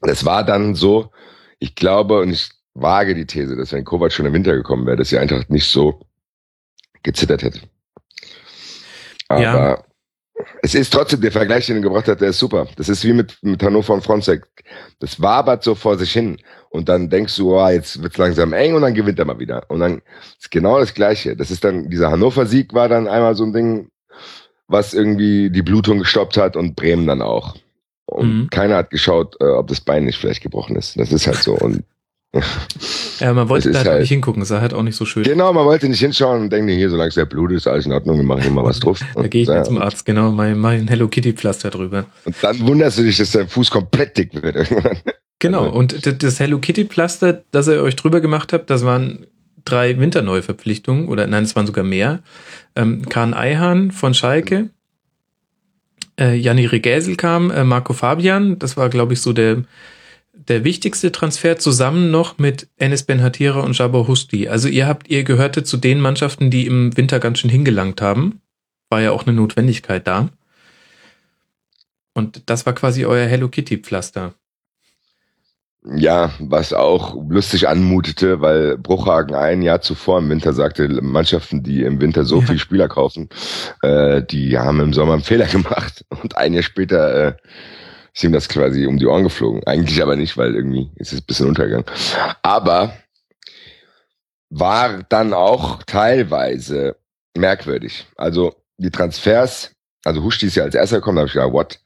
das 0.00 0.24
war 0.24 0.42
dann 0.42 0.74
so, 0.74 1.10
ich 1.58 1.74
glaube 1.74 2.20
und 2.20 2.30
ich 2.30 2.48
wage 2.74 3.14
die 3.14 3.26
These, 3.26 3.56
dass 3.56 3.72
wenn 3.72 3.84
Kovac 3.84 4.12
schon 4.12 4.26
im 4.26 4.32
Winter 4.32 4.54
gekommen 4.54 4.86
wäre, 4.86 4.96
dass 4.96 5.08
die 5.08 5.18
Eintracht 5.18 5.50
nicht 5.50 5.68
so 5.70 6.00
gezittert 7.02 7.42
hätte. 7.42 7.60
Aber 9.28 9.40
Ja. 9.42 9.84
es 10.62 10.74
ist 10.74 10.92
trotzdem, 10.92 11.20
der 11.20 11.32
Vergleich, 11.32 11.66
den 11.66 11.76
er 11.76 11.82
gebracht 11.82 12.08
hat, 12.08 12.20
der 12.20 12.30
ist 12.30 12.38
super. 12.38 12.66
Das 12.76 12.88
ist 12.88 13.04
wie 13.04 13.12
mit, 13.12 13.38
mit 13.42 13.62
Hannover 13.62 13.94
und 13.94 14.02
Fronzek. 14.04 14.44
Das 14.98 15.20
wabert 15.20 15.62
so 15.62 15.74
vor 15.74 15.96
sich 15.98 16.12
hin. 16.12 16.38
Und 16.70 16.88
dann 16.88 17.08
denkst 17.10 17.36
du, 17.36 17.56
oh, 17.56 17.68
jetzt 17.68 18.02
wird's 18.02 18.18
langsam 18.18 18.52
eng 18.52 18.74
und 18.74 18.82
dann 18.82 18.94
gewinnt 18.94 19.18
er 19.18 19.24
mal 19.24 19.38
wieder. 19.38 19.64
Und 19.70 19.80
dann 19.80 20.02
ist 20.38 20.50
genau 20.50 20.80
das 20.80 20.94
Gleiche. 20.94 21.36
Das 21.36 21.50
ist 21.50 21.62
dann, 21.64 21.88
dieser 21.88 22.10
Hannover-Sieg 22.10 22.74
war 22.74 22.88
dann 22.88 23.06
einmal 23.06 23.34
so 23.36 23.44
ein 23.44 23.52
Ding, 23.52 23.90
was 24.66 24.94
irgendwie 24.94 25.50
die 25.50 25.62
Blutung 25.62 25.98
gestoppt 26.00 26.36
hat 26.36 26.56
und 26.56 26.74
Bremen 26.74 27.06
dann 27.06 27.22
auch. 27.22 27.54
Und 28.06 28.40
Mhm. 28.42 28.50
keiner 28.50 28.76
hat 28.76 28.90
geschaut, 28.90 29.36
äh, 29.40 29.44
ob 29.44 29.68
das 29.68 29.80
Bein 29.80 30.04
nicht 30.04 30.18
vielleicht 30.18 30.42
gebrochen 30.42 30.76
ist. 30.76 30.98
Das 30.98 31.12
ist 31.12 31.26
halt 31.26 31.38
so. 31.38 31.54
Und 31.54 31.84
Ja, 33.20 33.32
man 33.32 33.48
wollte 33.48 33.68
Es 33.68 33.74
da 33.74 33.78
halt 33.78 33.88
halt- 33.88 34.00
nicht 34.00 34.08
hingucken, 34.08 34.44
sah 34.44 34.60
halt 34.60 34.74
auch 34.74 34.82
nicht 34.82 34.96
so 34.96 35.04
schön. 35.04 35.22
genau, 35.22 35.52
man 35.52 35.64
wollte 35.66 35.88
nicht 35.88 36.00
hinschauen 36.00 36.42
und 36.42 36.50
denken, 36.52 36.68
hier, 36.72 36.90
solange 36.90 37.08
es 37.10 37.14
der 37.14 37.26
Blut 37.26 37.52
ist, 37.52 37.68
alles 37.68 37.86
in 37.86 37.92
Ordnung, 37.92 38.16
wir 38.16 38.24
machen 38.24 38.42
hier 38.42 38.50
mal 38.50 38.64
was 38.64 38.80
drauf. 38.80 39.00
Da 39.14 39.28
gehe 39.28 39.42
ich 39.42 39.48
ja, 39.48 39.62
zum 39.62 39.78
Arzt, 39.80 40.04
genau, 40.04 40.32
mein, 40.32 40.58
mein 40.58 40.88
Hello 40.88 41.06
Kitty 41.06 41.32
Pflaster 41.32 41.70
drüber. 41.70 42.06
Und 42.24 42.34
dann 42.42 42.58
wunderst 42.66 42.98
du 42.98 43.02
dich, 43.04 43.16
dass 43.18 43.30
dein 43.30 43.46
Fuß 43.48 43.70
komplett 43.70 44.16
dick 44.18 44.34
wird 44.42 44.56
irgendwann. 44.56 44.98
Genau, 45.40 45.68
und 45.68 46.06
das 46.22 46.40
Hello 46.40 46.58
Kitty 46.58 46.86
Pflaster, 46.86 47.42
das 47.50 47.68
ihr 47.68 47.82
euch 47.82 47.96
drüber 47.96 48.20
gemacht 48.22 48.52
habt, 48.54 48.70
das 48.70 48.84
waren 48.84 49.26
drei 49.66 49.98
Winterneuverpflichtungen, 49.98 51.06
oder 51.08 51.26
nein, 51.26 51.44
es 51.44 51.54
waren 51.54 51.66
sogar 51.66 51.84
mehr. 51.84 52.20
Ähm, 52.76 53.06
Kahn 53.10 53.34
Eihan 53.34 53.90
von 53.90 54.14
Schalke, 54.14 54.70
äh, 56.18 56.34
Janni 56.34 56.64
Regäsel 56.66 57.16
kam, 57.16 57.50
äh, 57.50 57.62
Marco 57.64 57.92
Fabian, 57.92 58.58
das 58.58 58.76
war, 58.78 58.88
glaube 58.88 59.12
ich, 59.12 59.20
so 59.20 59.32
der, 59.34 59.64
der 60.34 60.64
wichtigste 60.64 61.12
Transfer, 61.12 61.58
zusammen 61.58 62.10
noch 62.10 62.38
mit 62.38 62.68
Enes 62.76 63.04
Ben 63.04 63.22
Hatira 63.22 63.60
und 63.60 63.76
Jabor 63.78 64.08
Husti. 64.08 64.48
Also 64.48 64.68
ihr 64.68 64.86
habt, 64.86 65.08
ihr 65.08 65.24
gehörte 65.24 65.64
zu 65.64 65.76
den 65.76 66.00
Mannschaften, 66.00 66.50
die 66.50 66.66
im 66.66 66.96
Winter 66.96 67.20
ganz 67.20 67.38
schön 67.38 67.50
hingelangt 67.50 68.02
haben. 68.02 68.40
War 68.90 69.00
ja 69.00 69.12
auch 69.12 69.26
eine 69.26 69.34
Notwendigkeit 69.34 70.06
da. 70.06 70.28
Und 72.12 72.42
das 72.46 72.66
war 72.66 72.74
quasi 72.74 73.04
euer 73.06 73.26
Hello 73.26 73.48
Kitty 73.48 73.78
Pflaster. 73.78 74.34
Ja, 75.96 76.32
was 76.38 76.72
auch 76.72 77.14
lustig 77.28 77.68
anmutete, 77.68 78.40
weil 78.40 78.78
Bruchhagen 78.78 79.34
ein 79.36 79.60
Jahr 79.60 79.82
zuvor 79.82 80.18
im 80.18 80.30
Winter 80.30 80.54
sagte, 80.54 80.88
Mannschaften, 81.02 81.62
die 81.62 81.82
im 81.82 82.00
Winter 82.00 82.24
so 82.24 82.40
Ja. 82.40 82.46
viel 82.46 82.58
Spieler 82.58 82.88
kaufen, 82.88 83.28
äh, 83.82 84.22
die 84.22 84.58
haben 84.58 84.80
im 84.80 84.94
Sommer 84.94 85.12
einen 85.14 85.22
Fehler 85.22 85.46
gemacht. 85.52 86.04
Und 86.22 86.36
ein 86.38 86.54
Jahr 86.54 86.62
später 86.62 87.26
äh, 87.28 87.34
ist 88.14 88.22
ihm 88.22 88.32
das 88.32 88.48
quasi 88.48 88.86
um 88.86 88.98
die 88.98 89.06
Ohren 89.06 89.24
geflogen. 89.24 89.64
Eigentlich 89.66 90.00
aber 90.00 90.16
nicht, 90.16 90.36
weil 90.36 90.54
irgendwie 90.54 90.90
ist 90.96 91.12
es 91.12 91.20
ein 91.20 91.26
bisschen 91.26 91.48
untergegangen. 91.48 91.86
Aber 92.42 92.96
war 94.50 95.02
dann 95.08 95.34
auch 95.34 95.82
teilweise 95.82 96.96
merkwürdig. 97.36 98.06
Also 98.16 98.54
die 98.78 98.90
Transfers, 98.90 99.72
also 100.04 100.22
Huschti 100.22 100.46
ist 100.46 100.54
ja 100.54 100.62
als 100.62 100.76
erster 100.76 100.96
gekommen, 100.96 101.16
da 101.16 101.20
habe 101.22 101.28
ich 101.28 101.34
gedacht, 101.34 101.52
what? 101.52 101.80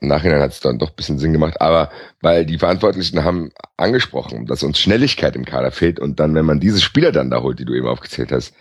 Im 0.00 0.06
Nachhinein 0.06 0.40
hat 0.40 0.52
es 0.52 0.60
dann 0.60 0.78
doch 0.78 0.90
ein 0.90 0.96
bisschen 0.96 1.18
Sinn 1.18 1.32
gemacht, 1.32 1.60
aber 1.60 1.90
weil 2.20 2.46
die 2.46 2.58
Verantwortlichen 2.58 3.24
haben 3.24 3.50
angesprochen, 3.76 4.46
dass 4.46 4.62
uns 4.62 4.78
Schnelligkeit 4.78 5.34
im 5.34 5.44
Kader 5.44 5.72
fehlt 5.72 5.98
und 5.98 6.20
dann, 6.20 6.36
wenn 6.36 6.44
man 6.44 6.60
diese 6.60 6.80
Spieler 6.80 7.10
dann 7.10 7.30
da 7.30 7.42
holt, 7.42 7.58
die 7.58 7.64
du 7.64 7.74
eben 7.74 7.88
aufgezählt 7.88 8.30
hast, 8.30 8.54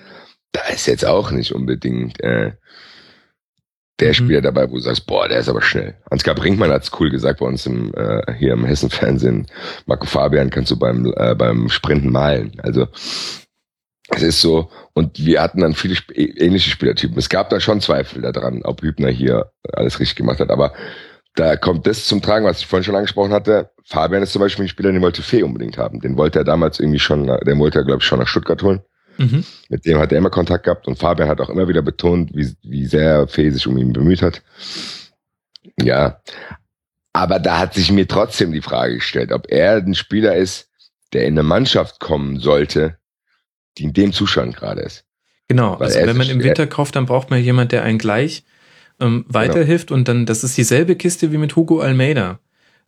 da 0.52 0.62
ist 0.74 0.88
jetzt 0.88 1.06
auch 1.06 1.30
nicht 1.30 1.54
unbedingt 1.54 2.20
äh, 2.22 2.54
der 4.00 4.10
Mhm. 4.10 4.14
Spieler 4.14 4.42
dabei, 4.42 4.70
wo 4.70 4.76
du 4.76 4.82
sagst, 4.82 5.06
boah, 5.06 5.28
der 5.28 5.40
ist 5.40 5.50
aber 5.50 5.62
schnell. 5.62 5.96
Ansgar 6.10 6.36
Brinkmann 6.36 6.72
hat's 6.72 6.92
cool 7.00 7.10
gesagt 7.10 7.40
bei 7.40 7.46
uns 7.46 7.66
im, 7.66 7.94
äh, 7.96 8.34
hier 8.38 8.54
im 8.54 8.66
Hessen-Fernsehen. 8.66 9.48
Marco 9.86 10.06
Fabian 10.06 10.50
kannst 10.50 10.72
du 10.72 10.78
beim, 10.78 11.14
äh, 11.18 11.36
beim 11.36 11.70
Sprinten 11.70 12.12
malen. 12.12 12.54
Also 12.62 12.88
es 14.10 14.24
ist 14.24 14.42
so, 14.42 14.70
und 14.94 15.24
wir 15.24 15.42
hatten 15.42 15.62
dann 15.62 15.76
viele 15.76 15.94
Sp 15.94 16.12
ähnliche 16.16 16.70
Spielertypen. 16.72 17.18
Es 17.18 17.30
gab 17.30 17.50
da 17.50 17.60
schon 17.60 17.82
Zweifel 17.82 18.22
daran, 18.22 18.62
ob 18.64 18.82
Hübner 18.82 19.10
hier 19.10 19.52
alles 19.74 20.00
richtig 20.00 20.16
gemacht 20.18 20.40
hat, 20.40 20.50
aber 20.50 20.74
da 21.36 21.56
kommt 21.56 21.86
das 21.86 22.06
zum 22.06 22.22
Tragen, 22.22 22.46
was 22.46 22.60
ich 22.60 22.68
vorhin 22.68 22.84
schon 22.84 22.96
angesprochen 22.96 23.32
hatte. 23.32 23.70
Fabian 23.86 24.24
ist 24.24 24.34
zum 24.34 24.42
Beispiel 24.42 24.66
ein 24.66 24.70
Spieler, 24.70 24.92
den 24.92 25.02
wollte 25.02 25.22
Fee 25.22 25.44
unbedingt 25.44 25.78
haben. 25.78 26.00
Den 26.00 26.18
wollte 26.18 26.40
er 26.40 26.44
damals 26.46 26.80
irgendwie 26.80 27.00
schon, 27.00 27.28
den 27.28 27.60
wollte 27.60 27.80
er, 27.80 27.86
glaube 27.86 28.00
ich, 28.02 28.06
schon 28.06 28.20
nach 28.20 28.28
Stuttgart 28.28 28.62
holen. 28.64 28.82
Mhm. 29.20 29.44
Mit 29.68 29.86
dem 29.86 30.00
hat 30.00 30.12
er 30.12 30.18
immer 30.18 30.30
Kontakt 30.30 30.64
gehabt 30.64 30.88
und 30.88 30.98
Fabian 30.98 31.28
hat 31.30 31.42
auch 31.42 31.50
immer 31.50 31.68
wieder 31.68 31.82
betont, 31.82 32.32
wie, 32.34 32.56
wie 32.64 32.86
sehr 32.86 33.28
Fee 33.28 33.50
sich 33.52 33.68
um 33.68 33.78
ihn 33.78 33.94
bemüht 33.94 34.22
hat. 34.22 34.42
Ja. 35.82 36.22
Aber 37.14 37.40
da 37.40 37.60
hat 37.60 37.74
sich 37.74 37.92
mir 37.92 38.08
trotzdem 38.08 38.52
die 38.52 38.62
Frage 38.62 38.96
gestellt, 38.96 39.32
ob 39.32 39.48
er 39.50 39.76
ein 39.78 39.96
Spieler 39.96 40.36
ist, 40.36 40.70
der 41.14 41.26
in 41.26 41.34
eine 41.34 41.44
Mannschaft 41.44 42.00
kommen 42.00 42.40
sollte, 42.40 42.98
die 43.78 43.84
in 43.84 43.94
dem 43.94 44.14
Zustand 44.14 44.56
gerade 44.56 44.82
ist. 44.82 45.06
Genau, 45.48 45.80
Weil 45.80 45.88
also 45.88 46.06
wenn 46.06 46.18
man 46.18 46.30
im 46.30 46.44
Winter 46.44 46.68
kauft, 46.68 46.96
dann 46.96 47.08
braucht 47.08 47.30
man 47.30 47.42
jemand, 47.44 47.72
der 47.72 47.84
einen 47.84 47.98
gleich 47.98 48.44
ähm, 49.00 49.26
weiterhilft 49.28 49.92
und 49.92 50.08
dann, 50.08 50.26
das 50.26 50.44
ist 50.44 50.58
dieselbe 50.58 50.96
Kiste 50.96 51.32
wie 51.32 51.38
mit 51.38 51.56
Hugo 51.56 51.80
Almeida. 51.80 52.40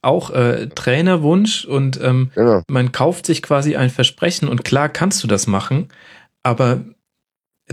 Auch 0.04 0.30
äh, 0.32 0.68
Trainerwunsch 0.68 1.66
und 1.66 2.00
ähm, 2.02 2.32
Genau. 2.36 2.64
man 2.68 2.92
kauft 2.92 3.26
sich 3.26 3.42
quasi 3.42 3.76
ein 3.76 3.90
Versprechen 3.90 4.48
und 4.48 4.64
klar 4.64 4.90
kannst 4.90 5.24
du 5.24 5.28
das 5.28 5.48
machen, 5.48 5.90
aber 6.44 6.82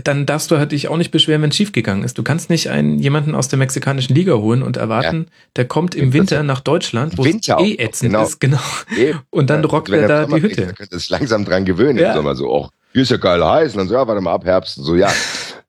dann 0.03 0.25
darfst 0.25 0.49
du 0.51 0.57
halt 0.57 0.71
dich 0.71 0.87
auch 0.87 0.97
nicht 0.97 1.11
beschweren, 1.11 1.41
wenn 1.41 1.49
es 1.49 1.55
schiefgegangen 1.55 2.03
ist. 2.03 2.17
Du 2.17 2.23
kannst 2.23 2.49
nicht 2.49 2.69
einen 2.69 2.99
jemanden 2.99 3.35
aus 3.35 3.47
der 3.49 3.59
mexikanischen 3.59 4.15
Liga 4.15 4.33
holen 4.35 4.63
und 4.63 4.77
erwarten, 4.77 5.27
der 5.55 5.65
kommt 5.65 5.95
im 5.95 6.13
Winter 6.13 6.43
nach 6.43 6.61
Deutschland, 6.61 7.17
wo 7.17 7.25
Winter 7.25 7.57
es 7.59 7.65
eh 7.67 7.75
ätzend 7.75 8.11
genau. 8.11 8.23
ist, 8.23 8.39
genau. 8.39 8.59
Eben. 8.97 9.19
Und 9.29 9.49
dann 9.49 9.61
Ja, 9.61 9.69
rockt 9.69 9.89
er 9.89 10.07
da 10.07 10.25
die 10.25 10.41
Hütte. 10.41 10.67
Dann 10.67 10.75
könnte 10.75 10.95
es 10.95 11.09
langsam 11.09 11.45
dran 11.45 11.65
gewöhnen 11.65 11.97
Ja. 11.97 12.11
im 12.11 12.17
Sommer 12.17 12.35
so, 12.35 12.49
oh, 12.49 12.69
hier 12.93 13.03
ist 13.03 13.11
ja 13.11 13.17
geil 13.17 13.43
heiß. 13.43 13.73
Und 13.73 13.79
dann 13.79 13.87
so, 13.87 13.93
ja, 13.93 14.07
warte 14.07 14.21
mal 14.21 14.33
ab, 14.33 14.45
Herbst. 14.45 14.77
Und 14.77 14.83
so, 14.85 14.95
ja. 14.95 15.11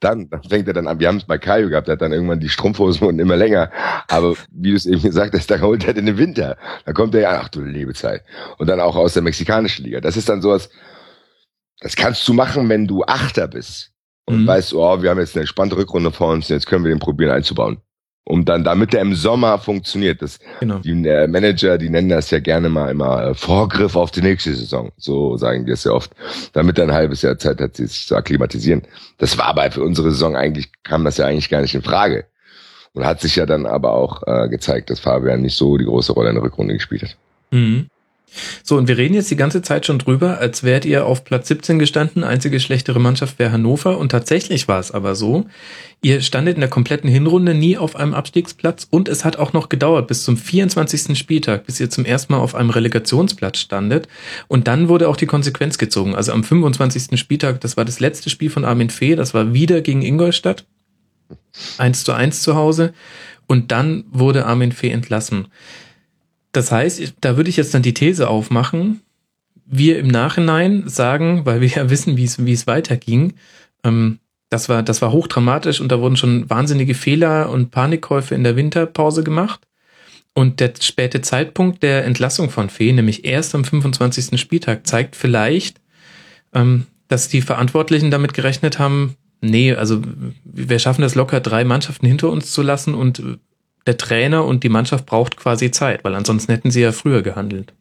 Dann, 0.03 0.31
dann 0.31 0.43
fängt 0.45 0.67
er 0.67 0.73
dann 0.73 0.87
an. 0.87 0.99
Wir 0.99 1.09
haben 1.09 1.19
es 1.19 1.25
bei 1.25 1.37
Kaio 1.37 1.69
gehabt, 1.69 1.87
der 1.87 1.93
hat 1.93 2.01
dann 2.01 2.11
irgendwann 2.11 2.41
die 2.41 2.49
Strumpfhosen 2.49 3.07
und 3.07 3.19
immer 3.19 3.37
länger. 3.37 3.71
Aber 4.09 4.35
wie 4.51 4.71
du 4.71 4.77
es 4.77 4.87
eben 4.87 5.03
gesagt 5.03 5.35
hast, 5.35 5.51
dann 5.51 5.61
holt 5.61 5.87
er 5.87 5.93
den 5.93 6.17
Winter. 6.17 6.57
Dann 6.87 6.95
kommt 6.95 7.15
er 7.15 7.21
ja, 7.21 7.41
ach 7.43 7.51
du 7.51 7.61
liebe 7.61 7.93
Zeit. 7.93 8.23
Und 8.57 8.69
dann 8.69 8.81
auch 8.81 8.97
aus 8.97 9.13
der 9.13 9.23
mexikanischen 9.23 9.85
Liga. 9.85 10.01
Das 10.01 10.17
ist 10.17 10.31
dann 10.31 10.41
sowas, 10.41 10.71
das 11.81 11.97
kannst 11.97 12.27
du 12.29 12.33
machen, 12.33 12.69
wenn 12.69 12.87
du 12.87 13.03
Achter 13.05 13.49
bist. 13.49 13.91
Und 14.27 14.43
Mhm. 14.43 14.47
weißt, 14.47 14.75
oh, 14.75 15.03
wir 15.03 15.11
haben 15.11 15.19
jetzt 15.19 15.35
eine 15.35 15.43
entspannte 15.43 15.77
Rückrunde 15.77 16.13
vor 16.13 16.33
uns, 16.33 16.49
jetzt 16.49 16.67
können 16.67 16.85
wir 16.85 16.93
den 16.93 17.01
probieren 17.01 17.33
einzubauen. 17.33 17.79
Um 18.25 18.45
dann, 18.45 18.63
damit 18.63 18.93
der 18.93 19.01
im 19.01 19.15
Sommer 19.15 19.59
funktioniert. 19.59 20.23
Das, 20.23 20.39
Genau. 20.61 20.79
die 20.79 20.91
äh, 21.09 21.27
Manager, 21.27 21.79
die 21.79 21.89
nennen 21.89 22.11
das 22.11 22.31
ja 22.31 22.39
gerne 22.39 22.69
mal 22.69 22.91
immer 22.91 23.25
äh, 23.25 23.35
Vorgriff 23.35 23.97
auf 23.97 24.11
die 24.13 24.21
nächste 24.21 24.55
Saison. 24.55 24.93
So 24.99 25.37
sagen 25.37 25.65
die 25.67 25.73
es 25.73 25.83
ja 25.85 25.93
oft. 25.93 26.13
Damit 26.53 26.79
er 26.79 26.85
ein 26.85 26.93
halbes 26.93 27.23
Jahr 27.23 27.39
Zeit 27.39 27.61
hat, 27.61 27.77
sich 27.77 28.07
zu 28.07 28.15
akklimatisieren. 28.15 28.83
Das 29.19 29.37
war 29.37 29.47
aber 29.47 29.69
für 29.73 29.83
unsere 29.83 30.11
Saison 30.13 30.37
eigentlich, 30.37 30.71
kam 30.85 31.05
das 31.05 31.17
ja 31.17 31.27
eigentlich 31.27 31.49
gar 31.49 31.63
nicht 31.63 31.75
in 31.75 31.83
Frage. 31.83 32.27
Und 32.93 33.05
hat 33.05 33.21
sich 33.21 33.35
ja 33.37 33.47
dann 33.47 33.67
aber 33.67 33.93
auch 33.95 34.23
äh, 34.27 34.49
gezeigt, 34.49 34.91
dass 34.91 35.01
Fabian 35.01 35.41
nicht 35.43 35.57
so 35.57 35.77
die 35.77 35.87
große 35.87 36.13
Rolle 36.13 36.29
in 36.29 36.35
der 36.37 36.45
Rückrunde 36.45 36.75
gespielt 36.75 37.03
hat. 37.03 37.17
Mhm. 37.51 37.89
So, 38.63 38.77
und 38.77 38.89
wir 38.89 38.97
reden 38.97 39.15
jetzt 39.15 39.31
die 39.31 39.37
ganze 39.37 39.63
Zeit 39.63 39.87
schon 39.87 39.99
drüber, 39.99 40.39
als 40.39 40.63
wärt 40.63 40.85
ihr 40.85 41.07
auf 41.07 41.25
Platz 41.25 41.49
17 41.49 41.79
gestanden. 41.79 42.25
Einzige 42.25 42.61
schlechtere 42.61 43.01
Mannschaft 43.01 43.39
wäre 43.39 43.53
Hannover. 43.53 43.99
Und 43.99 44.11
tatsächlich 44.11 44.69
war 44.69 44.79
es 44.79 44.93
aber 44.93 45.15
so. 45.15 45.47
Ihr 46.03 46.21
standet 46.21 46.55
in 46.55 46.61
der 46.61 46.71
kompletten 46.71 47.11
Hinrunde 47.11 47.55
nie 47.55 47.77
auf 47.77 47.97
einem 47.97 48.15
Abstiegsplatz. 48.15 48.87
Und 48.89 49.09
es 49.09 49.25
hat 49.25 49.37
auch 49.37 49.53
noch 49.53 49.69
gedauert 49.69 50.07
bis 50.07 50.25
zum 50.25 50.37
24. 50.37 51.19
Spieltag, 51.19 51.67
bis 51.67 51.81
ihr 51.81 51.91
zum 51.91 52.05
ersten 52.05 52.33
Mal 52.33 52.39
auf 52.39 52.55
einem 52.55 52.71
Relegationsplatz 52.71 53.59
standet. 53.59 54.09
Und 54.49 54.69
dann 54.69 54.89
wurde 54.89 55.09
auch 55.09 55.17
die 55.17 55.27
Konsequenz 55.27 55.79
gezogen. 55.79 56.15
Also 56.15 56.33
am 56.33 56.45
25. 56.45 57.19
Spieltag, 57.19 57.61
das 57.61 57.77
war 57.77 57.85
das 57.85 58.01
letzte 58.01 58.31
Spiel 58.31 58.51
von 58.51 58.65
Armin 58.65 58.91
Fee. 58.91 59.17
Das 59.17 59.35
war 59.35 59.53
wieder 59.53 59.81
gegen 59.81 60.03
Ingolstadt. 60.03 60.65
Eins 61.79 62.05
zu 62.05 62.13
eins 62.13 62.43
zu 62.43 62.55
Hause. 62.55 62.93
Und 63.47 63.73
dann 63.73 64.05
wurde 64.13 64.47
Armin 64.47 64.73
Fee 64.73 64.91
entlassen. 64.91 65.49
Das 66.53 66.73
heißt, 66.73 67.15
da 67.21 67.37
würde 67.37 67.51
ich 67.51 67.57
jetzt 67.57 67.75
dann 67.75 67.83
die 67.83 67.95
These 67.95 68.29
aufmachen, 68.29 69.01
wir 69.71 69.99
im 69.99 70.09
Nachhinein 70.09 70.89
sagen, 70.89 71.47
weil 71.47 71.61
wir 71.61 71.69
ja 71.69 71.91
wissen, 71.91 72.17
wie 72.17 72.25
es, 72.25 72.45
wie 72.45 72.53
es 72.53 72.67
weiterging, 72.67 73.35
ähm, 73.85 74.19
das 74.51 74.69
war, 74.69 74.83
das 74.83 75.01
war 75.01 75.13
hochdramatisch 75.13 75.81
und 75.81 75.93
da 75.93 76.01
wurden 76.01 76.17
schon 76.17 76.51
wahnsinnige 76.51 76.95
Fehler 76.95 77.51
und 77.51 77.71
Panikkäufe 77.71 78.35
in 78.35 78.43
der 78.43 78.57
Winterpause 78.57 79.23
gemacht. 79.23 79.61
Und 80.35 80.61
der 80.61 80.73
späte 80.81 81.21
Zeitpunkt 81.23 81.83
der 81.83 82.05
Entlassung 82.05 82.51
von 82.51 82.69
Fee, 82.69 82.93
nämlich 82.93 83.25
erst 83.25 83.55
am 83.55 83.65
25. 83.65 84.41
Spieltag, 84.41 84.87
zeigt 84.87 85.15
vielleicht, 85.15 85.81
ähm, 86.53 86.87
dass 87.09 87.29
die 87.29 87.43
Verantwortlichen 87.43 88.11
damit 88.11 88.35
gerechnet 88.35 88.79
haben, 88.79 89.17
nee, 89.41 89.73
also 89.73 90.03
wir 90.45 90.79
schaffen 90.79 91.03
das 91.03 91.15
locker, 91.15 91.41
drei 91.41 91.65
Mannschaften 91.65 92.07
hinter 92.07 92.31
uns 92.31 92.53
zu 92.53 92.63
lassen 92.63 92.95
und 92.95 93.23
der 93.87 93.97
Trainer 93.97 94.45
und 94.45 94.65
die 94.65 94.69
Mannschaft 94.69 95.07
braucht 95.07 95.37
quasi 95.37 95.71
Zeit, 95.71 96.05
weil 96.05 96.15
ansonsten 96.15 96.53
hätten 96.53 96.71
sie 96.71 96.83
ja 96.83 96.93
früher 96.93 97.23
gehandelt. 97.23 97.73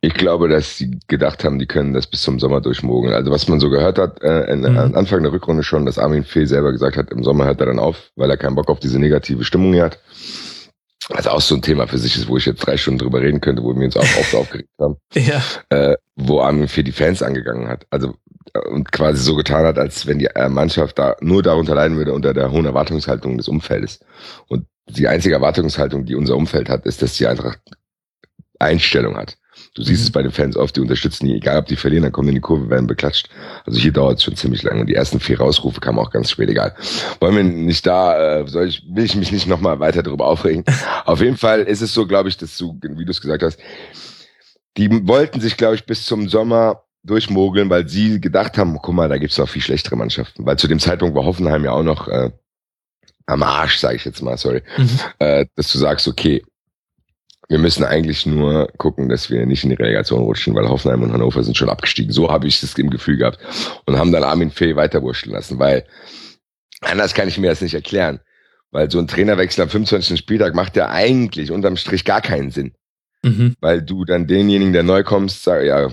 Ich 0.00 0.14
glaube, 0.14 0.48
dass 0.48 0.76
sie 0.76 1.00
gedacht 1.08 1.42
haben, 1.42 1.58
die 1.58 1.66
können 1.66 1.92
das 1.92 2.06
bis 2.06 2.22
zum 2.22 2.38
Sommer 2.38 2.60
durchmogeln. 2.60 3.14
Also 3.14 3.32
was 3.32 3.48
man 3.48 3.58
so 3.58 3.68
gehört 3.68 3.98
hat, 3.98 4.22
äh, 4.22 4.44
in, 4.52 4.60
mhm. 4.60 4.94
Anfang 4.94 5.22
der 5.22 5.32
Rückrunde 5.32 5.64
schon, 5.64 5.86
dass 5.86 5.98
Armin 5.98 6.22
Fee 6.22 6.44
selber 6.44 6.70
gesagt 6.70 6.96
hat, 6.96 7.10
im 7.10 7.24
Sommer 7.24 7.46
hört 7.46 7.60
er 7.60 7.66
dann 7.66 7.80
auf, 7.80 8.10
weil 8.14 8.30
er 8.30 8.36
keinen 8.36 8.54
Bock 8.54 8.68
auf 8.68 8.78
diese 8.78 9.00
negative 9.00 9.44
Stimmung 9.44 9.72
hier 9.72 9.84
hat. 9.84 9.98
Also 11.10 11.30
auch 11.30 11.40
so 11.40 11.54
ein 11.56 11.62
Thema 11.62 11.88
für 11.88 11.98
sich 11.98 12.16
ist, 12.16 12.28
wo 12.28 12.36
ich 12.36 12.46
jetzt 12.46 12.64
drei 12.64 12.76
Stunden 12.76 12.98
drüber 12.98 13.20
reden 13.20 13.40
könnte, 13.40 13.62
wo 13.62 13.74
wir 13.74 13.84
uns 13.84 13.96
auch 13.96 14.02
oft 14.02 14.34
aufgeregt 14.36 14.68
haben. 14.80 14.96
Ja. 15.14 15.42
Äh, 15.70 15.96
wo 16.14 16.40
Armin 16.40 16.68
Fee 16.68 16.84
die 16.84 16.92
Fans 16.92 17.22
angegangen 17.22 17.68
hat. 17.68 17.86
Also 17.90 18.14
und 18.70 18.92
quasi 18.92 19.22
so 19.22 19.36
getan 19.36 19.64
hat, 19.64 19.78
als 19.78 20.06
wenn 20.06 20.18
die 20.18 20.26
äh, 20.26 20.48
Mannschaft 20.48 20.98
da 20.98 21.16
nur 21.20 21.42
darunter 21.42 21.74
leiden 21.74 21.96
würde 21.96 22.12
unter 22.12 22.34
der 22.34 22.50
hohen 22.50 22.66
Erwartungshaltung 22.66 23.36
des 23.36 23.48
Umfeldes. 23.48 24.00
Und 24.48 24.66
die 24.88 25.08
einzige 25.08 25.34
Erwartungshaltung, 25.34 26.04
die 26.04 26.14
unser 26.14 26.36
Umfeld 26.36 26.68
hat, 26.68 26.86
ist, 26.86 27.02
dass 27.02 27.16
die 27.16 27.26
Eintracht 27.26 27.60
Einstellung 28.58 29.16
hat. 29.16 29.36
Du 29.74 29.82
siehst 29.82 30.02
es 30.02 30.10
bei 30.10 30.22
den 30.22 30.32
Fans 30.32 30.56
oft, 30.56 30.76
die 30.76 30.80
unterstützen 30.80 31.26
die, 31.26 31.36
egal 31.36 31.58
ob 31.58 31.66
die 31.66 31.76
verlieren, 31.76 32.02
dann 32.02 32.12
kommen 32.12 32.26
die 32.26 32.30
in 32.30 32.36
die 32.36 32.40
Kurve, 32.40 32.70
werden 32.70 32.86
beklatscht. 32.86 33.28
Also 33.64 33.78
hier 33.78 33.92
dauert 33.92 34.18
es 34.18 34.24
schon 34.24 34.36
ziemlich 34.36 34.62
lange. 34.62 34.80
Und 34.80 34.86
die 34.88 34.94
ersten 34.94 35.20
vier 35.20 35.38
Rausrufe 35.38 35.80
kamen 35.80 35.98
auch 35.98 36.10
ganz 36.10 36.30
spät, 36.30 36.48
egal. 36.48 36.74
Wollen 37.20 37.36
wir 37.36 37.44
nicht 37.44 37.86
da, 37.86 38.40
äh, 38.40 38.48
soll 38.48 38.68
ich, 38.68 38.82
will 38.88 39.04
ich 39.04 39.14
mich 39.14 39.32
nicht 39.32 39.46
nochmal 39.46 39.80
weiter 39.80 40.02
darüber 40.02 40.26
aufregen. 40.26 40.64
Auf 41.04 41.20
jeden 41.20 41.36
Fall 41.36 41.62
ist 41.62 41.82
es 41.82 41.94
so, 41.94 42.06
glaube 42.06 42.28
ich, 42.28 42.36
dass 42.36 42.56
du, 42.56 42.78
wie 42.82 43.04
du 43.04 43.10
es 43.10 43.20
gesagt 43.20 43.42
hast, 43.42 43.58
die 44.76 44.90
wollten 45.08 45.40
sich, 45.40 45.56
glaube 45.56 45.74
ich, 45.74 45.86
bis 45.86 46.04
zum 46.04 46.28
Sommer 46.28 46.84
durchmogeln, 47.04 47.70
weil 47.70 47.88
sie 47.88 48.20
gedacht 48.20 48.58
haben, 48.58 48.78
guck 48.82 48.94
mal, 48.94 49.08
da 49.08 49.18
gibt's 49.18 49.38
noch 49.38 49.48
viel 49.48 49.62
schlechtere 49.62 49.96
Mannschaften. 49.96 50.44
Weil 50.44 50.58
zu 50.58 50.68
dem 50.68 50.78
Zeitpunkt 50.78 51.14
war 51.14 51.24
Hoffenheim 51.24 51.64
ja 51.64 51.72
auch 51.72 51.82
noch 51.82 52.08
äh, 52.08 52.30
am 53.26 53.42
Arsch, 53.42 53.78
sage 53.78 53.96
ich 53.96 54.04
jetzt 54.04 54.22
mal, 54.22 54.36
sorry. 54.36 54.62
Mhm. 54.76 55.00
Äh, 55.18 55.46
dass 55.54 55.72
du 55.72 55.78
sagst, 55.78 56.08
okay, 56.08 56.42
wir 57.48 57.58
müssen 57.58 57.84
eigentlich 57.84 58.26
nur 58.26 58.68
gucken, 58.76 59.08
dass 59.08 59.30
wir 59.30 59.46
nicht 59.46 59.64
in 59.64 59.70
die 59.70 59.76
Relegation 59.76 60.20
rutschen, 60.20 60.54
weil 60.54 60.68
Hoffenheim 60.68 61.02
und 61.02 61.12
Hannover 61.12 61.42
sind 61.42 61.56
schon 61.56 61.70
abgestiegen. 61.70 62.12
So 62.12 62.30
habe 62.30 62.46
ich 62.46 62.60
das 62.60 62.74
im 62.74 62.90
Gefühl 62.90 63.16
gehabt. 63.16 63.38
Und 63.86 63.96
haben 63.96 64.12
dann 64.12 64.24
Armin 64.24 64.50
Fee 64.50 64.76
weiterwurschteln 64.76 65.34
lassen, 65.34 65.58
weil 65.58 65.86
anders 66.82 67.14
kann 67.14 67.28
ich 67.28 67.38
mir 67.38 67.48
das 67.48 67.62
nicht 67.62 67.74
erklären. 67.74 68.20
Weil 68.70 68.90
so 68.90 68.98
ein 68.98 69.08
Trainerwechsel 69.08 69.62
am 69.62 69.70
25. 69.70 70.18
Spieltag 70.18 70.54
macht 70.54 70.76
ja 70.76 70.90
eigentlich 70.90 71.50
unterm 71.50 71.76
Strich 71.78 72.04
gar 72.04 72.20
keinen 72.20 72.50
Sinn. 72.50 72.72
Mhm. 73.22 73.56
Weil 73.60 73.80
du 73.80 74.04
dann 74.04 74.26
denjenigen, 74.26 74.74
der 74.74 74.82
neu 74.82 75.02
kommst, 75.02 75.42
sag, 75.42 75.64
ja, 75.64 75.88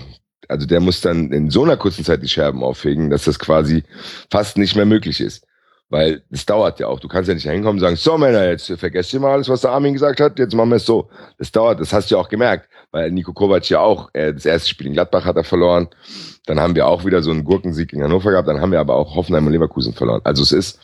also 0.48 0.66
der 0.66 0.80
muss 0.80 1.00
dann 1.00 1.32
in 1.32 1.50
so 1.50 1.64
einer 1.64 1.76
kurzen 1.76 2.04
Zeit 2.04 2.22
die 2.22 2.28
Scherben 2.28 2.62
aufhegen, 2.62 3.10
dass 3.10 3.24
das 3.24 3.38
quasi 3.38 3.84
fast 4.30 4.58
nicht 4.58 4.76
mehr 4.76 4.86
möglich 4.86 5.20
ist. 5.20 5.46
Weil 5.88 6.24
es 6.30 6.44
dauert 6.44 6.80
ja 6.80 6.88
auch. 6.88 6.98
Du 6.98 7.06
kannst 7.06 7.28
ja 7.28 7.34
nicht 7.34 7.48
hinkommen 7.48 7.76
und 7.76 7.80
sagen, 7.80 7.94
so 7.94 8.18
Männer, 8.18 8.48
jetzt 8.48 8.72
vergesst 8.76 9.14
ihr 9.14 9.20
mal 9.20 9.32
alles, 9.32 9.48
was 9.48 9.60
der 9.60 9.70
Armin 9.70 9.92
gesagt 9.92 10.18
hat, 10.18 10.38
jetzt 10.38 10.52
machen 10.52 10.70
wir 10.70 10.76
es 10.76 10.86
so. 10.86 11.08
Das 11.38 11.52
dauert, 11.52 11.78
das 11.78 11.92
hast 11.92 12.10
du 12.10 12.16
ja 12.16 12.20
auch 12.20 12.28
gemerkt. 12.28 12.68
Weil 12.90 13.12
Nico 13.12 13.32
Kovac 13.32 13.68
ja 13.68 13.80
auch, 13.80 14.10
äh, 14.12 14.34
das 14.34 14.46
erste 14.46 14.68
Spiel 14.68 14.88
in 14.88 14.94
Gladbach 14.94 15.24
hat 15.24 15.36
er 15.36 15.44
verloren. 15.44 15.88
Dann 16.46 16.58
haben 16.58 16.74
wir 16.74 16.88
auch 16.88 17.04
wieder 17.04 17.22
so 17.22 17.30
einen 17.30 17.44
Gurkensieg 17.44 17.92
in 17.92 18.02
Hannover 18.02 18.32
gehabt. 18.32 18.48
Dann 18.48 18.60
haben 18.60 18.72
wir 18.72 18.80
aber 18.80 18.96
auch 18.96 19.14
Hoffenheim 19.14 19.46
und 19.46 19.52
Leverkusen 19.52 19.92
verloren. 19.92 20.22
Also 20.24 20.42
es 20.42 20.50
ist, 20.50 20.80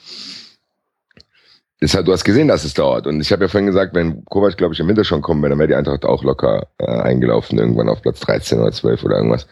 ist 1.82 1.94
halt, 1.94 2.06
du 2.06 2.12
hast 2.12 2.24
gesehen, 2.24 2.48
dass 2.48 2.64
es 2.64 2.74
dauert. 2.74 3.06
Und 3.06 3.20
ich 3.20 3.32
habe 3.32 3.44
ja 3.44 3.48
vorhin 3.48 3.66
gesagt, 3.66 3.94
wenn 3.94 4.24
Kovac, 4.26 4.56
glaube 4.56 4.74
ich, 4.74 4.80
im 4.80 4.88
Winter 4.88 5.04
schon 5.04 5.22
kommen 5.22 5.42
wäre, 5.42 5.50
dann 5.50 5.58
wäre 5.58 5.68
die 5.68 5.74
Eintracht 5.74 6.04
auch 6.04 6.22
locker 6.22 6.68
äh, 6.78 6.86
eingelaufen, 6.86 7.58
irgendwann 7.58 7.88
auf 7.88 8.02
Platz 8.02 8.20
13 8.20 8.60
oder 8.60 8.72
12 8.72 9.04
oder 9.04 9.16
irgendwas. 9.16 9.46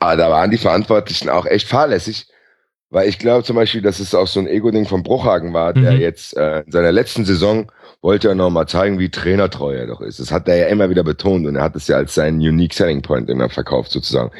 Aber 0.00 0.16
da 0.16 0.30
waren 0.30 0.50
die 0.50 0.58
Verantwortlichen 0.58 1.28
auch 1.28 1.46
echt 1.46 1.68
fahrlässig, 1.68 2.26
weil 2.88 3.08
ich 3.08 3.18
glaube 3.18 3.44
zum 3.44 3.54
Beispiel, 3.54 3.82
dass 3.82 4.00
es 4.00 4.14
auch 4.14 4.26
so 4.26 4.40
ein 4.40 4.48
Ego-Ding 4.48 4.86
von 4.86 5.02
Bruchhagen 5.02 5.52
war, 5.52 5.72
der 5.72 5.92
mhm. 5.92 6.00
jetzt 6.00 6.36
äh, 6.36 6.60
in 6.60 6.72
seiner 6.72 6.90
letzten 6.90 7.24
Saison 7.24 7.70
wollte 8.02 8.28
er 8.28 8.34
nochmal 8.34 8.66
zeigen, 8.66 8.98
wie 8.98 9.10
trainertreu 9.10 9.74
er 9.74 9.86
doch 9.86 10.00
ist. 10.00 10.18
Das 10.18 10.32
hat 10.32 10.48
er 10.48 10.56
ja 10.56 10.66
immer 10.66 10.88
wieder 10.88 11.04
betont 11.04 11.46
und 11.46 11.56
er 11.56 11.62
hat 11.62 11.76
es 11.76 11.86
ja 11.86 11.96
als 11.96 12.14
seinen 12.14 12.38
Unique 12.38 12.72
Selling 12.72 13.02
Point 13.02 13.28
immer 13.28 13.50
verkauft 13.50 13.92
sozusagen. 13.92 14.30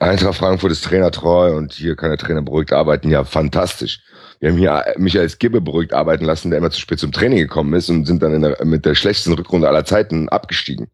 Eintracht 0.00 0.38
Frankfurt 0.38 0.72
ist 0.72 0.84
trainertreu 0.84 1.54
und 1.54 1.74
hier 1.74 1.96
kann 1.96 2.08
der 2.08 2.18
Trainer 2.18 2.42
beruhigt 2.42 2.72
arbeiten. 2.72 3.10
Ja, 3.10 3.24
fantastisch. 3.24 4.00
Wir 4.40 4.50
haben 4.50 4.58
hier 4.58 4.94
Michael 4.96 5.28
Skibbe 5.28 5.60
beruhigt 5.60 5.92
arbeiten 5.92 6.24
lassen, 6.24 6.50
der 6.50 6.58
immer 6.58 6.70
zu 6.70 6.80
spät 6.80 6.98
zum 6.98 7.12
Training 7.12 7.38
gekommen 7.38 7.74
ist 7.74 7.90
und 7.90 8.06
sind 8.06 8.22
dann 8.22 8.40
der, 8.40 8.64
mit 8.64 8.86
der 8.86 8.94
schlechtesten 8.94 9.34
Rückrunde 9.34 9.68
aller 9.68 9.84
Zeiten 9.84 10.30
abgestiegen. 10.30 10.88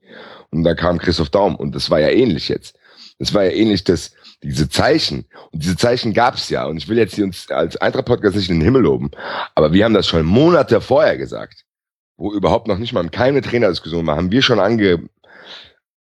Und 0.50 0.64
da 0.64 0.74
kam 0.74 0.98
Christoph 0.98 1.30
Daum 1.30 1.54
und 1.54 1.74
das 1.74 1.88
war 1.88 2.00
ja 2.00 2.08
ähnlich 2.08 2.48
jetzt. 2.48 2.76
Das 3.18 3.32
war 3.32 3.44
ja 3.44 3.52
ähnlich, 3.52 3.84
dass 3.84 4.12
diese 4.42 4.68
Zeichen, 4.68 5.26
und 5.52 5.62
diese 5.62 5.76
Zeichen 5.76 6.12
gab 6.12 6.34
es 6.34 6.50
ja, 6.50 6.66
und 6.66 6.76
ich 6.76 6.88
will 6.88 6.98
jetzt 6.98 7.14
hier 7.14 7.24
uns 7.24 7.50
als 7.50 7.76
Eintracht-Podcast 7.76 8.36
nicht 8.36 8.50
in 8.50 8.58
den 8.58 8.64
Himmel 8.64 8.82
loben, 8.82 9.10
aber 9.54 9.72
wir 9.72 9.84
haben 9.84 9.94
das 9.94 10.06
schon 10.06 10.26
Monate 10.26 10.80
vorher 10.80 11.16
gesagt, 11.16 11.64
wo 12.16 12.32
überhaupt 12.32 12.68
noch 12.68 12.78
nicht 12.78 12.92
mal 12.92 13.08
keine 13.08 13.40
Trainerdiskussion 13.40 14.06
war, 14.06 14.16
haben 14.16 14.32
wir 14.32 14.42
schon 14.42 14.60
ange, 14.60 15.08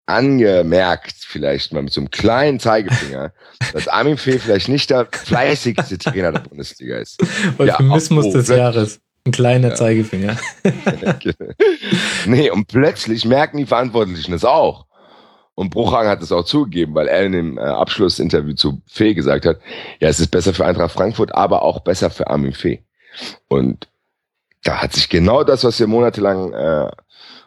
angemerkt, 0.07 1.15
vielleicht 1.19 1.73
mal 1.73 1.83
mit 1.83 1.93
so 1.93 2.01
einem 2.01 2.11
kleinen 2.11 2.61
Zeigefinger, 2.61 3.33
dass 3.73 3.89
Armin 3.89 4.19
Fee 4.19 4.39
vielleicht 4.39 4.69
nicht 4.69 4.91
der 4.91 5.07
fleißigste 5.11 5.99
Trainer 5.99 6.33
der 6.33 6.41
Bundesliga 6.41 6.99
ist. 6.99 7.23
Euphemismus 7.59 8.27
ja, 8.27 8.33
des 8.33 8.49
Jahres. 8.49 9.01
Ein 9.27 9.33
kleiner 9.33 9.69
ja. 9.69 9.75
Zeigefinger. 9.75 10.37
nee, 12.27 12.51
und 12.51 12.67
plötzlich 12.67 13.25
merken 13.25 13.57
die 13.57 13.67
Verantwortlichen 13.67 14.33
das 14.33 14.45
auch. 14.45 14.85
Und 15.55 15.71
Bruchhagen 15.71 16.11
hat 16.11 16.21
es 16.21 16.33
auch 16.33 16.45
zugegeben, 16.45 16.95
weil 16.95 17.07
er 17.07 17.25
in 17.25 17.33
dem 17.33 17.59
äh, 17.59 17.63
Abschlussinterview 17.63 18.55
zu 18.55 18.83
Fee 18.87 19.15
gesagt 19.15 19.47
hat, 19.47 19.61
ja, 20.01 20.09
es 20.09 20.21
ist 20.21 20.31
besser 20.31 20.53
für 20.53 20.67
Eintracht 20.67 20.93
Frankfurt, 20.93 21.35
aber 21.35 21.63
auch 21.63 21.81
besser 21.81 22.11
für 22.11 22.27
Armin 22.29 22.53
Fee. 22.53 22.83
Und 23.49 23.89
da 24.65 24.83
hat 24.83 24.93
sich 24.93 25.09
genau 25.09 25.45
das, 25.45 25.63
was 25.63 25.79
wir 25.79 25.87
monatelang 25.87 26.53
äh, 26.53 26.91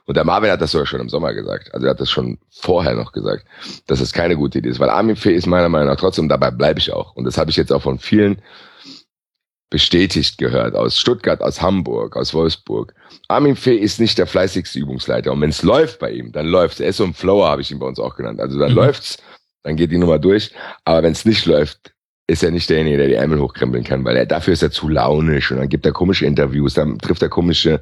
und 0.08 0.16
der 0.16 0.24
Marvin 0.24 0.50
hat 0.50 0.62
das 0.62 0.72
sogar 0.72 0.88
schon 0.88 1.02
im 1.02 1.10
Sommer 1.10 1.34
gesagt. 1.34 1.74
Also 1.74 1.86
er 1.86 1.90
hat 1.92 2.00
das 2.00 2.10
schon 2.10 2.38
vorher 2.50 2.96
noch 2.96 3.12
gesagt, 3.12 3.46
dass 3.88 4.00
es 4.00 4.14
keine 4.14 4.38
gute 4.38 4.60
Idee 4.60 4.70
ist. 4.70 4.80
Weil 4.80 4.90
Armin 4.90 5.18
Fee 5.18 5.34
ist 5.34 5.48
meiner 5.48 5.68
Meinung 5.68 5.90
nach 5.90 5.98
trotzdem, 5.98 6.30
dabei 6.30 6.50
bleibe 6.50 6.80
ich 6.80 6.94
auch. 6.94 7.14
Und 7.18 7.26
das 7.26 7.38
habe 7.38 7.52
ich 7.52 7.58
jetzt 7.58 7.74
auch 7.74 7.82
von 7.82 8.00
vielen 8.00 8.42
bestätigt 9.70 10.38
gehört, 10.38 10.76
aus 10.76 10.98
Stuttgart, 10.98 11.42
aus 11.42 11.62
Hamburg, 11.62 12.16
aus 12.16 12.34
Wolfsburg. 12.34 12.96
Armin 13.28 13.58
Fee 13.58 13.76
ist 13.76 14.00
nicht 14.00 14.18
der 14.18 14.28
fleißigste 14.28 14.80
Übungsleiter. 14.80 15.34
Und 15.34 15.42
wenn 15.42 15.50
es 15.50 15.62
läuft 15.62 16.00
bei 16.00 16.12
ihm, 16.12 16.32
dann 16.32 16.48
läuft 16.48 16.80
Er 16.80 16.88
ist 16.88 16.98
so 16.98 17.04
ein 17.04 17.14
Flower, 17.14 17.50
habe 17.50 17.62
ich 17.62 17.70
ihn 17.70 17.80
bei 17.80 17.86
uns 17.86 18.00
auch 18.00 18.16
genannt. 18.16 18.40
Also 18.40 18.58
dann 18.58 18.72
mhm. 18.72 18.78
läuft's, 18.78 19.18
dann 19.64 19.76
geht 19.76 19.92
die 19.92 19.98
Nummer 19.98 20.20
durch. 20.20 20.54
Aber 20.86 21.04
wenn 21.04 21.12
es 21.12 21.26
nicht 21.26 21.46
läuft, 21.46 21.94
ist 22.28 22.44
er 22.44 22.52
nicht 22.52 22.70
derjenige, 22.70 22.98
der 22.98 23.08
die 23.08 23.14
Ärmel 23.14 23.40
hochkrempeln 23.40 23.86
kann, 23.86 24.04
weil 24.04 24.18
er 24.18 24.26
dafür 24.26 24.52
ist 24.52 24.62
er 24.62 24.70
zu 24.70 24.90
launisch 24.90 25.50
und 25.52 25.58
dann 25.58 25.70
gibt 25.70 25.86
er 25.86 25.94
komische 25.94 26.26
Interviews, 26.26 26.74
dann 26.74 27.00
trifft 27.00 27.22
er 27.22 27.30
komische. 27.30 27.82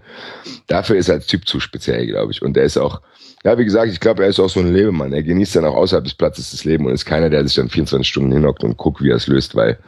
Dafür 0.67 0.97
ist 0.97 1.09
er 1.09 1.15
als 1.15 1.25
Typ 1.25 1.47
zu 1.47 1.59
speziell, 1.59 2.05
glaube 2.05 2.31
ich. 2.31 2.43
Und 2.43 2.55
er 2.55 2.63
ist 2.63 2.77
auch, 2.77 3.01
ja, 3.43 3.57
wie 3.57 3.65
gesagt, 3.65 3.91
ich 3.91 3.99
glaube, 3.99 4.21
er 4.23 4.29
ist 4.29 4.39
auch 4.39 4.49
so 4.49 4.59
ein 4.59 4.71
Lebemann. 4.71 5.13
Er 5.13 5.23
genießt 5.23 5.55
dann 5.55 5.65
auch 5.65 5.75
außerhalb 5.75 6.03
des 6.03 6.13
Platzes 6.13 6.51
das 6.51 6.63
Leben 6.63 6.85
und 6.85 6.93
ist 6.93 7.05
keiner, 7.05 7.31
der 7.31 7.43
sich 7.43 7.55
dann 7.55 7.69
24 7.69 8.07
Stunden 8.07 8.31
hinhockt 8.31 8.63
und 8.63 8.77
guckt, 8.77 9.01
wie 9.01 9.09
er 9.09 9.15
es 9.15 9.25
löst, 9.25 9.55
weil 9.55 9.79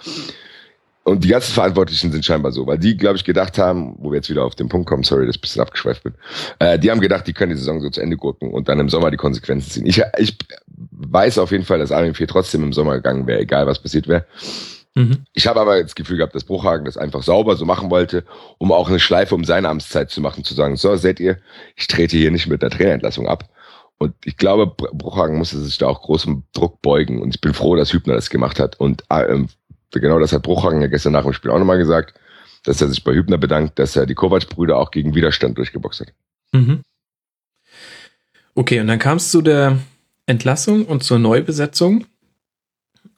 und 1.07 1.23
die 1.23 1.29
ganzen 1.29 1.53
Verantwortlichen 1.53 2.11
sind 2.11 2.25
scheinbar 2.25 2.51
so, 2.51 2.67
weil 2.67 2.77
die, 2.77 2.97
glaube 2.97 3.15
ich, 3.15 3.23
gedacht 3.23 3.57
haben, 3.57 3.95
wo 3.99 4.11
wir 4.11 4.17
jetzt 4.17 4.29
wieder 4.29 4.43
auf 4.43 4.55
den 4.55 4.67
Punkt 4.67 4.89
kommen, 4.89 5.03
sorry, 5.03 5.25
dass 5.25 5.35
ich 5.35 5.39
ein 5.39 5.41
bisschen 5.41 5.61
abgeschweift 5.61 6.03
bin, 6.03 6.13
äh, 6.59 6.77
die 6.77 6.91
haben 6.91 6.99
gedacht, 6.99 7.25
die 7.25 7.31
können 7.31 7.53
die 7.53 7.57
Saison 7.57 7.79
so 7.79 7.89
zu 7.89 8.01
Ende 8.01 8.17
gucken 8.17 8.51
und 8.51 8.67
dann 8.67 8.77
im 8.81 8.89
Sommer 8.89 9.09
die 9.09 9.15
Konsequenzen 9.15 9.71
ziehen. 9.71 9.85
Ich, 9.85 10.03
ich 10.17 10.37
weiß 10.67 11.37
auf 11.37 11.51
jeden 11.51 11.63
Fall, 11.63 11.79
dass 11.79 11.93
Armin 11.93 12.13
4 12.13 12.27
trotzdem 12.27 12.61
im 12.61 12.73
Sommer 12.73 12.95
gegangen 12.95 13.25
wäre, 13.25 13.39
egal 13.39 13.65
was 13.67 13.79
passiert 13.79 14.09
wäre. 14.09 14.25
Mhm. 14.95 15.25
Ich 15.31 15.47
habe 15.47 15.61
aber 15.61 15.81
das 15.81 15.95
Gefühl 15.95 16.17
gehabt, 16.17 16.35
dass 16.35 16.43
Bruchhagen 16.43 16.83
das 16.83 16.97
einfach 16.97 17.23
sauber 17.23 17.55
so 17.55 17.63
machen 17.63 17.89
wollte, 17.89 18.25
um 18.57 18.73
auch 18.73 18.89
eine 18.89 18.99
Schleife 18.99 19.33
um 19.33 19.45
seine 19.45 19.69
Amtszeit 19.69 20.09
zu 20.09 20.19
machen, 20.19 20.43
zu 20.43 20.55
sagen, 20.55 20.75
so, 20.75 20.93
seht 20.97 21.21
ihr, 21.21 21.37
ich 21.77 21.87
trete 21.87 22.17
hier 22.17 22.31
nicht 22.31 22.47
mit 22.47 22.61
der 22.61 22.69
Trainerentlassung 22.69 23.29
ab. 23.29 23.47
Und 23.97 24.13
ich 24.25 24.35
glaube, 24.35 24.67
Bruchhagen 24.67 25.37
musste 25.37 25.57
sich 25.59 25.77
da 25.77 25.87
auch 25.87 26.01
großem 26.01 26.43
Druck 26.51 26.81
beugen. 26.81 27.21
Und 27.21 27.33
ich 27.33 27.39
bin 27.39 27.53
froh, 27.53 27.77
dass 27.77 27.93
Hübner 27.93 28.15
das 28.15 28.29
gemacht 28.29 28.59
hat. 28.59 28.77
Und 28.77 29.03
ähm, 29.09 29.47
genau 29.91 30.19
das 30.19 30.33
hat 30.33 30.43
Bruchhagen 30.43 30.81
ja 30.81 30.87
gestern 30.87 31.13
nach 31.13 31.23
dem 31.23 31.33
Spiel 31.33 31.51
auch 31.51 31.59
nochmal 31.59 31.77
gesagt, 31.77 32.13
dass 32.63 32.81
er 32.81 32.87
sich 32.89 33.03
bei 33.03 33.13
Hübner 33.13 33.37
bedankt, 33.37 33.79
dass 33.79 33.95
er 33.95 34.05
die 34.05 34.15
Kovac-Brüder 34.15 34.77
auch 34.77 34.91
gegen 34.91 35.15
Widerstand 35.15 35.57
durchgeboxt 35.57 36.01
hat. 36.01 36.13
Mhm. 36.51 36.81
Okay, 38.55 38.79
und 38.79 38.87
dann 38.87 38.99
kam 38.99 39.17
es 39.17 39.31
zu 39.31 39.41
der 39.41 39.77
Entlassung 40.25 40.85
und 40.85 41.03
zur 41.03 41.19
Neubesetzung. 41.19 42.05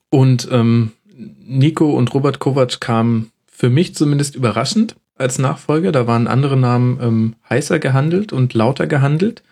Und 0.09 0.47
ähm, 0.51 0.91
Nico 1.15 1.91
und 1.91 2.13
Robert 2.13 2.39
Kovac 2.39 2.79
kamen 2.79 3.31
für 3.47 3.69
mich 3.69 3.95
zumindest 3.95 4.35
überraschend 4.35 4.95
als 5.15 5.39
Nachfolger. 5.39 5.91
Da 5.91 6.07
waren 6.07 6.27
andere 6.27 6.57
Namen 6.57 6.99
ähm, 7.01 7.35
heißer 7.49 7.79
gehandelt 7.79 8.33
und 8.33 8.53
lauter 8.53 8.87
gehandelt. 8.87 9.43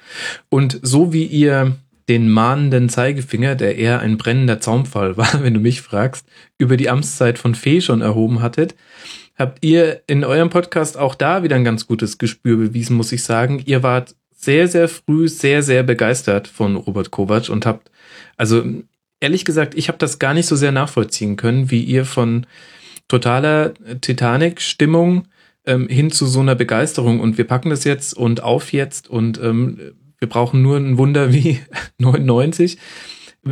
Und 0.50 0.80
so 0.82 1.14
wie 1.14 1.26
ihr 1.26 1.76
den 2.10 2.30
mahnenden 2.30 2.90
Zeigefinger, 2.90 3.56
der 3.56 3.78
eher 3.78 4.00
ein 4.00 4.18
brennender 4.18 4.60
Zaumfall 4.60 5.18
war, 5.18 5.30
wenn 5.44 5.54
du 5.54 5.60
mich 5.60 5.82
fragst, 5.82 6.28
über 6.58 6.78
die 6.78 6.90
Amtszeit 6.90 7.38
von 7.38 7.56
Fee 7.56 7.82
schon 7.82 8.02
erhoben 8.02 8.42
hattet, 8.42 8.76
habt 9.36 9.64
ihr 9.64 10.02
in 10.08 10.24
eurem 10.24 10.50
Podcast 10.50 10.98
auch 10.98 11.16
da 11.16 11.44
wieder 11.44 11.56
ein 11.56 11.64
ganz 11.64 11.88
gutes 11.88 12.18
Gespür 12.18 12.58
bewiesen, 12.58 12.96
muss 12.96 13.12
ich 13.12 13.24
sagen. 13.24 13.62
Ihr 13.66 13.84
wart 13.84 14.16
sehr, 14.36 14.68
sehr 14.68 14.88
früh 14.88 15.28
sehr, 15.28 15.64
sehr 15.64 15.84
begeistert 15.84 16.48
von 16.48 16.76
Robert 16.76 17.12
Kovac 17.12 17.50
und 17.50 17.66
habt, 17.66 17.92
also 18.38 18.64
ehrlich 19.20 19.46
gesagt, 19.46 19.76
ich 19.76 19.88
habe 19.88 19.98
das 19.98 20.20
gar 20.20 20.34
nicht 20.34 20.46
so 20.46 20.56
sehr 20.56 20.72
nachvollziehen 20.72 21.36
können, 21.36 21.72
wie 21.72 21.84
ihr 21.84 22.06
von 22.06 22.46
totaler 23.08 23.74
Titanic-Stimmung 24.02 25.28
ähm, 25.66 25.88
hin 25.88 26.12
zu 26.12 26.26
so 26.28 26.40
einer 26.40 26.56
Begeisterung 26.56 27.20
und 27.20 27.38
wir 27.38 27.46
packen 27.46 27.70
das 27.70 27.84
jetzt 27.84 28.16
und 28.16 28.44
auf 28.44 28.74
jetzt 28.74 29.10
und 29.10 29.40
ähm, 29.42 29.94
wir 30.20 30.30
brauchen 30.30 30.62
nur 30.62 30.78
ein 30.78 30.98
Wunder 30.98 31.34
wie 31.34 31.60
99. 31.98 32.78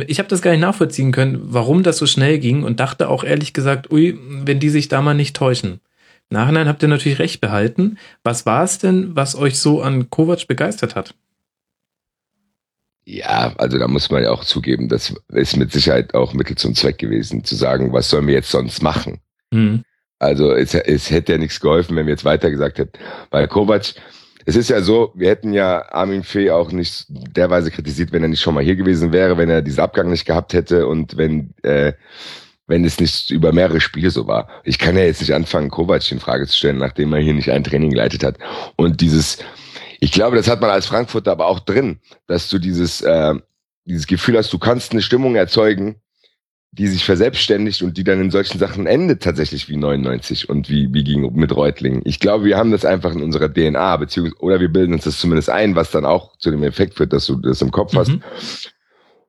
Ich 0.06 0.18
habe 0.18 0.28
das 0.28 0.42
gar 0.42 0.50
nicht 0.50 0.60
nachvollziehen 0.60 1.12
können, 1.12 1.38
warum 1.42 1.82
das 1.82 1.98
so 1.98 2.06
schnell 2.06 2.38
ging 2.38 2.64
und 2.64 2.80
dachte 2.80 3.08
auch 3.08 3.24
ehrlich 3.24 3.52
gesagt, 3.52 3.90
ui, 3.90 4.18
wenn 4.44 4.60
die 4.60 4.68
sich 4.68 4.88
da 4.88 5.00
mal 5.00 5.14
nicht 5.14 5.36
täuschen. 5.36 5.80
Nachhinein 6.28 6.68
habt 6.68 6.82
ihr 6.82 6.88
natürlich 6.88 7.18
recht 7.18 7.40
behalten. 7.40 7.98
Was 8.24 8.46
war 8.46 8.64
es 8.64 8.78
denn, 8.78 9.14
was 9.14 9.36
euch 9.36 9.58
so 9.58 9.80
an 9.80 10.10
Kovac 10.10 10.48
begeistert 10.48 10.96
hat? 10.96 11.14
Ja, 13.04 13.54
also 13.56 13.78
da 13.78 13.86
muss 13.86 14.10
man 14.10 14.24
ja 14.24 14.30
auch 14.30 14.44
zugeben, 14.44 14.88
das 14.88 15.14
ist 15.28 15.56
mit 15.56 15.70
Sicherheit 15.70 16.14
auch 16.14 16.34
Mittel 16.34 16.56
zum 16.56 16.74
Zweck 16.74 16.98
gewesen, 16.98 17.44
zu 17.44 17.54
sagen, 17.54 17.92
was 17.92 18.10
sollen 18.10 18.26
wir 18.26 18.34
jetzt 18.34 18.50
sonst 18.50 18.82
machen? 18.82 19.20
Mhm. 19.52 19.84
Also 20.18 20.52
es, 20.52 20.74
es 20.74 21.10
hätte 21.10 21.32
ja 21.32 21.38
nichts 21.38 21.60
geholfen, 21.60 21.94
wenn 21.94 22.06
wir 22.06 22.14
jetzt 22.14 22.24
weiter 22.24 22.50
gesagt 22.50 22.78
hätten. 22.78 22.98
Weil 23.30 23.46
Kovac, 23.46 23.94
es 24.46 24.54
ist 24.56 24.70
ja 24.70 24.80
so, 24.80 25.12
wir 25.14 25.28
hätten 25.28 25.52
ja 25.52 25.92
Armin 25.92 26.22
Fee 26.22 26.50
auch 26.50 26.70
nicht 26.70 27.06
derweise 27.08 27.70
kritisiert, 27.70 28.12
wenn 28.12 28.22
er 28.22 28.28
nicht 28.28 28.40
schon 28.40 28.54
mal 28.54 28.62
hier 28.62 28.76
gewesen 28.76 29.12
wäre, 29.12 29.36
wenn 29.36 29.50
er 29.50 29.60
diesen 29.60 29.80
Abgang 29.80 30.08
nicht 30.08 30.24
gehabt 30.24 30.54
hätte 30.54 30.86
und 30.86 31.16
wenn 31.16 31.52
äh, 31.62 31.92
wenn 32.68 32.84
es 32.84 32.98
nicht 32.98 33.30
über 33.30 33.52
mehrere 33.52 33.80
Spiele 33.80 34.10
so 34.10 34.26
war. 34.26 34.48
Ich 34.64 34.78
kann 34.78 34.96
ja 34.96 35.04
jetzt 35.04 35.20
nicht 35.20 35.34
anfangen, 35.34 35.70
Kovac 35.70 36.10
in 36.10 36.20
Frage 36.20 36.46
zu 36.46 36.56
stellen, 36.56 36.78
nachdem 36.78 37.12
er 37.12 37.20
hier 37.20 37.34
nicht 37.34 37.50
ein 37.50 37.64
Training 37.64 37.90
geleitet 37.90 38.24
hat. 38.24 38.38
Und 38.76 39.00
dieses, 39.00 39.38
ich 40.00 40.12
glaube, 40.12 40.36
das 40.36 40.48
hat 40.48 40.60
man 40.60 40.70
als 40.70 40.86
Frankfurter 40.86 41.32
aber 41.32 41.46
auch 41.46 41.60
drin, 41.60 42.00
dass 42.26 42.48
du 42.48 42.58
dieses, 42.58 43.02
äh, 43.02 43.34
dieses 43.84 44.06
Gefühl 44.06 44.36
hast, 44.36 44.52
du 44.52 44.58
kannst 44.58 44.92
eine 44.92 45.02
Stimmung 45.02 45.36
erzeugen, 45.36 45.96
die 46.72 46.88
sich 46.88 47.04
verselbstständigt 47.04 47.82
und 47.82 47.96
die 47.96 48.04
dann 48.04 48.20
in 48.20 48.30
solchen 48.30 48.58
Sachen 48.58 48.86
endet 48.86 49.22
tatsächlich 49.22 49.68
wie 49.68 49.76
99 49.76 50.48
und 50.48 50.68
wie, 50.68 50.92
wie 50.92 51.04
ging 51.04 51.32
mit 51.34 51.54
Reutlingen. 51.56 52.02
Ich 52.04 52.20
glaube, 52.20 52.44
wir 52.44 52.58
haben 52.58 52.70
das 52.70 52.84
einfach 52.84 53.12
in 53.12 53.22
unserer 53.22 53.52
DNA, 53.52 53.96
beziehungsweise, 53.96 54.42
oder 54.42 54.60
wir 54.60 54.68
bilden 54.68 54.92
uns 54.92 55.04
das 55.04 55.18
zumindest 55.18 55.48
ein, 55.48 55.74
was 55.74 55.90
dann 55.90 56.04
auch 56.04 56.36
zu 56.36 56.50
dem 56.50 56.62
Effekt 56.62 56.94
führt, 56.94 57.12
dass 57.12 57.26
du 57.26 57.36
das 57.36 57.62
im 57.62 57.70
Kopf 57.70 57.94
mhm. 57.94 57.98
hast. 57.98 58.75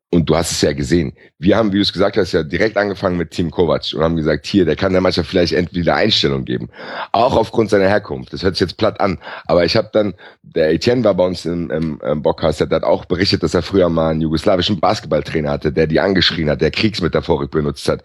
Und 0.10 0.30
du 0.30 0.38
hast 0.38 0.52
es 0.52 0.62
ja 0.62 0.72
gesehen. 0.72 1.18
Wir 1.38 1.58
haben, 1.58 1.74
wie 1.74 1.78
du 1.78 1.82
es 1.82 1.92
gesagt 1.92 2.16
hast, 2.16 2.32
ja 2.32 2.42
direkt 2.42 2.78
angefangen 2.78 3.18
mit 3.18 3.32
Team 3.32 3.52
Kovac 3.52 3.94
und 3.94 4.02
haben 4.02 4.16
gesagt, 4.16 4.46
hier, 4.46 4.64
der 4.64 4.78
kann 4.78 4.94
der 4.94 5.02
Mannschaft 5.02 5.30
vielleicht 5.30 5.52
entweder 5.52 5.96
Einstellung 5.96 6.46
geben. 6.46 6.70
Auch 7.12 7.36
aufgrund 7.36 7.70
seiner 7.70 7.90
Herkunft. 7.90 8.32
Das 8.32 8.42
hört 8.42 8.56
sich 8.56 8.62
jetzt 8.62 8.78
platt 8.78 9.02
an. 9.02 9.20
Aber 9.48 9.66
ich 9.66 9.76
habe 9.76 9.90
dann, 9.92 10.14
der 10.44 10.72
Etienne 10.72 11.04
war 11.04 11.14
bei 11.14 11.26
uns 11.26 11.46
im, 11.46 11.70
im, 11.72 12.00
im 12.02 12.22
Bockhaus, 12.22 12.58
der 12.58 12.70
hat 12.70 12.84
auch 12.84 13.04
berichtet, 13.04 13.44
dass 13.44 13.54
er 13.54 13.62
früher 13.62 13.90
mal 13.90 14.12
einen 14.12 14.22
jugoslawischen 14.22 14.80
Basketballtrainer 14.80 15.52
hatte, 15.52 15.74
der 15.74 15.88
die 15.88 16.00
angeschrien 16.00 16.50
hat, 16.50 16.62
der 16.62 16.72
Kriegsmetaphorik 16.72 17.52
benutzt 17.52 17.90
hat 17.90 18.02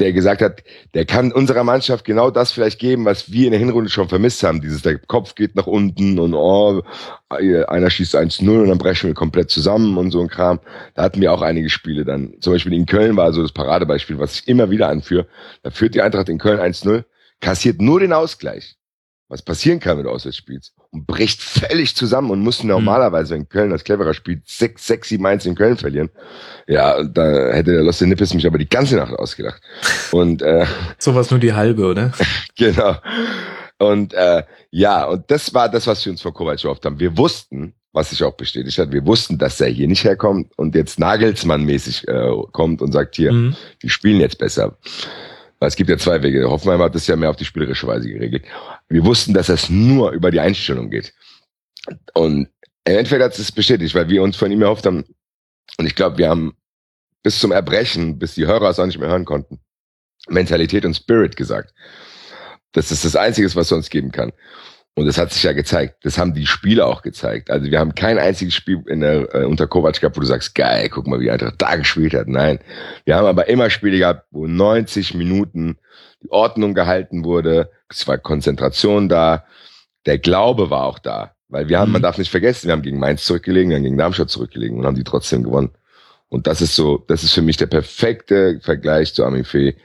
der 0.00 0.12
gesagt 0.12 0.42
hat, 0.42 0.64
der 0.94 1.04
kann 1.04 1.30
unserer 1.30 1.62
Mannschaft 1.62 2.04
genau 2.04 2.30
das 2.30 2.52
vielleicht 2.52 2.78
geben, 2.78 3.04
was 3.04 3.30
wir 3.30 3.44
in 3.46 3.52
der 3.52 3.60
Hinrunde 3.60 3.90
schon 3.90 4.08
vermisst 4.08 4.42
haben. 4.42 4.60
Dieses, 4.60 4.82
der 4.82 4.98
Kopf 4.98 5.34
geht 5.34 5.54
nach 5.54 5.66
unten 5.66 6.18
und 6.18 6.34
oh, 6.34 6.82
einer 7.28 7.90
schießt 7.90 8.16
1-0 8.16 8.48
und 8.48 8.68
dann 8.68 8.78
brechen 8.78 9.08
wir 9.08 9.14
komplett 9.14 9.50
zusammen 9.50 9.96
und 9.98 10.10
so 10.10 10.20
ein 10.20 10.28
Kram. 10.28 10.58
Da 10.94 11.02
hatten 11.02 11.20
wir 11.20 11.32
auch 11.32 11.42
einige 11.42 11.70
Spiele 11.70 12.04
dann. 12.04 12.34
Zum 12.40 12.54
Beispiel 12.54 12.72
in 12.72 12.86
Köln 12.86 13.16
war 13.16 13.32
so 13.32 13.42
das 13.42 13.52
Paradebeispiel, 13.52 14.18
was 14.18 14.40
ich 14.40 14.48
immer 14.48 14.70
wieder 14.70 14.88
anführe. 14.88 15.26
Da 15.62 15.70
führt 15.70 15.94
die 15.94 16.02
Eintracht 16.02 16.28
in 16.28 16.38
Köln 16.38 16.58
1-0, 16.58 17.04
kassiert 17.40 17.80
nur 17.80 18.00
den 18.00 18.12
Ausgleich 18.12 18.79
was 19.30 19.42
passieren 19.42 19.78
kann, 19.78 19.96
wenn 19.96 20.04
du 20.04 20.10
auswärts 20.10 20.42
und 20.90 21.06
bricht 21.06 21.40
völlig 21.40 21.94
zusammen 21.94 22.30
und 22.30 22.40
muss 22.40 22.64
normalerweise, 22.64 23.34
wenn 23.34 23.48
Köln 23.48 23.70
als 23.70 23.84
cleverer 23.84 24.12
spielt, 24.12 24.46
6, 24.48 24.84
6, 24.84 25.08
7, 25.08 25.24
1 25.24 25.46
in 25.46 25.54
Köln 25.54 25.76
verlieren. 25.76 26.10
Ja, 26.66 27.02
da 27.04 27.52
hätte 27.52 27.72
der 27.72 27.82
Lost 27.82 28.02
Nippes 28.02 28.34
mich 28.34 28.46
aber 28.46 28.58
die 28.58 28.68
ganze 28.68 28.96
Nacht 28.96 29.14
ausgedacht. 29.14 29.62
Und 30.10 30.42
äh, 30.42 30.66
sowas 30.98 31.30
nur 31.30 31.38
die 31.38 31.52
halbe, 31.52 31.86
oder? 31.86 32.12
genau. 32.58 32.96
Und 33.78 34.12
äh, 34.14 34.42
ja, 34.70 35.04
und 35.04 35.30
das 35.30 35.54
war 35.54 35.68
das, 35.68 35.86
was 35.86 36.04
wir 36.04 36.10
uns 36.10 36.22
vor 36.22 36.34
Kovac 36.34 36.60
gehofft 36.60 36.84
haben. 36.84 36.98
Wir 36.98 37.16
wussten, 37.16 37.74
was 37.92 38.10
sich 38.10 38.24
auch 38.24 38.34
bestätigt 38.34 38.78
hat, 38.78 38.90
wir 38.90 39.06
wussten, 39.06 39.38
dass 39.38 39.60
er 39.60 39.68
hier 39.68 39.86
nicht 39.86 40.02
herkommt 40.02 40.52
und 40.58 40.74
jetzt 40.74 40.98
Nagelsmann-mäßig 40.98 42.08
äh, 42.08 42.42
kommt 42.50 42.82
und 42.82 42.90
sagt, 42.90 43.14
hier, 43.14 43.32
mhm. 43.32 43.54
die 43.82 43.88
spielen 43.88 44.20
jetzt 44.20 44.38
besser. 44.38 44.76
Es 45.66 45.76
gibt 45.76 45.90
ja 45.90 45.98
zwei 45.98 46.22
Wege. 46.22 46.48
Hoffenheim 46.48 46.80
hat 46.80 46.94
das 46.94 47.06
ja 47.06 47.16
mehr 47.16 47.30
auf 47.30 47.36
die 47.36 47.44
spielerische 47.44 47.86
Weise 47.86 48.08
geregelt. 48.08 48.44
Wir 48.88 49.04
wussten, 49.04 49.34
dass 49.34 49.50
es 49.50 49.68
nur 49.68 50.10
über 50.12 50.30
die 50.30 50.40
Einstellung 50.40 50.90
geht. 50.90 51.12
Und 52.14 52.48
im 52.84 52.96
Endeffekt 52.96 53.22
hat 53.22 53.38
es 53.38 53.52
bestätigt, 53.52 53.94
weil 53.94 54.08
wir 54.08 54.22
uns 54.22 54.36
von 54.36 54.50
ihm 54.50 54.62
erhofft 54.62 54.86
haben, 54.86 55.04
und 55.76 55.86
ich 55.86 55.94
glaube, 55.94 56.18
wir 56.18 56.28
haben 56.28 56.54
bis 57.22 57.38
zum 57.38 57.52
Erbrechen, 57.52 58.18
bis 58.18 58.34
die 58.34 58.46
Hörer 58.46 58.70
es 58.70 58.78
auch 58.78 58.86
nicht 58.86 58.98
mehr 58.98 59.10
hören 59.10 59.26
konnten, 59.26 59.60
Mentalität 60.28 60.84
und 60.84 60.94
Spirit 60.94 61.36
gesagt. 61.36 61.74
Das 62.72 62.90
ist 62.90 63.04
das 63.04 63.16
Einzige, 63.16 63.46
was 63.54 63.66
es 63.66 63.72
uns 63.72 63.90
geben 63.90 64.12
kann. 64.12 64.32
Und 64.94 65.06
das 65.06 65.18
hat 65.18 65.32
sich 65.32 65.42
ja 65.42 65.52
gezeigt. 65.52 66.04
Das 66.04 66.18
haben 66.18 66.34
die 66.34 66.46
Spieler 66.46 66.86
auch 66.86 67.02
gezeigt. 67.02 67.50
Also 67.50 67.70
wir 67.70 67.78
haben 67.78 67.94
kein 67.94 68.18
einziges 68.18 68.54
Spiel 68.54 68.82
in 68.86 69.00
der, 69.00 69.34
äh, 69.34 69.44
unter 69.44 69.66
Kovac 69.66 70.00
gehabt, 70.00 70.16
wo 70.16 70.20
du 70.20 70.26
sagst, 70.26 70.54
geil, 70.54 70.88
guck 70.88 71.06
mal, 71.06 71.20
wie 71.20 71.30
Eintracht 71.30 71.54
da 71.58 71.76
gespielt 71.76 72.12
hat. 72.12 72.28
Nein. 72.28 72.58
Wir 73.04 73.16
haben 73.16 73.26
aber 73.26 73.48
immer 73.48 73.70
Spiele 73.70 73.98
gehabt, 73.98 74.26
wo 74.30 74.46
90 74.46 75.14
Minuten 75.14 75.78
die 76.22 76.30
Ordnung 76.30 76.74
gehalten 76.74 77.24
wurde. 77.24 77.70
Es 77.88 78.06
war 78.08 78.18
Konzentration 78.18 79.08
da. 79.08 79.44
Der 80.06 80.18
Glaube 80.18 80.70
war 80.70 80.84
auch 80.84 80.98
da. 80.98 81.34
Weil 81.48 81.68
wir 81.68 81.78
haben, 81.78 81.88
mhm. 81.88 81.94
man 81.94 82.02
darf 82.02 82.18
nicht 82.18 82.30
vergessen, 82.30 82.66
wir 82.66 82.72
haben 82.72 82.82
gegen 82.82 82.98
Mainz 82.98 83.24
zurückgelegen, 83.24 83.70
wir 83.70 83.76
haben 83.76 83.84
gegen 83.84 83.98
Darmstadt 83.98 84.30
zurückgelegen 84.30 84.78
und 84.78 84.86
haben 84.86 84.96
die 84.96 85.04
trotzdem 85.04 85.44
gewonnen. 85.44 85.70
Und 86.28 86.46
das 86.46 86.60
ist 86.60 86.76
so, 86.76 86.98
das 87.08 87.24
ist 87.24 87.32
für 87.32 87.42
mich 87.42 87.56
der 87.56 87.66
perfekte 87.66 88.60
Vergleich 88.60 89.14
zu 89.14 89.24
Armin 89.24 89.44
Fee. 89.44 89.76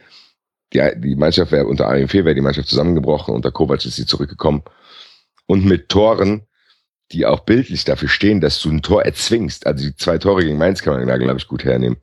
Die, 0.73 0.81
die 0.97 1.15
Mannschaft 1.15 1.51
wäre 1.51 1.65
unter 1.65 1.87
Armin 1.87 2.07
Fee 2.07 2.25
wäre 2.25 2.35
die 2.35 2.41
Mannschaft 2.41 2.67
zusammengebrochen, 2.67 3.33
unter 3.33 3.51
Kovac 3.51 3.85
ist 3.85 3.95
sie 3.95 4.05
zurückgekommen 4.05 4.63
und 5.47 5.65
mit 5.65 5.89
Toren, 5.89 6.43
die 7.11 7.25
auch 7.25 7.41
bildlich 7.41 7.83
dafür 7.83 8.09
stehen, 8.09 8.41
dass 8.41 8.61
du 8.61 8.69
ein 8.69 8.81
Tor 8.81 9.03
erzwingst. 9.03 9.67
Also 9.67 9.85
die 9.85 9.95
zwei 9.95 10.17
Tore 10.17 10.43
gegen 10.43 10.57
Mainz 10.57 10.81
kann 10.81 10.95
man 10.95 11.07
da, 11.07 11.17
glaube 11.17 11.37
ich, 11.37 11.47
gut 11.47 11.63
hernehmen. 11.63 11.97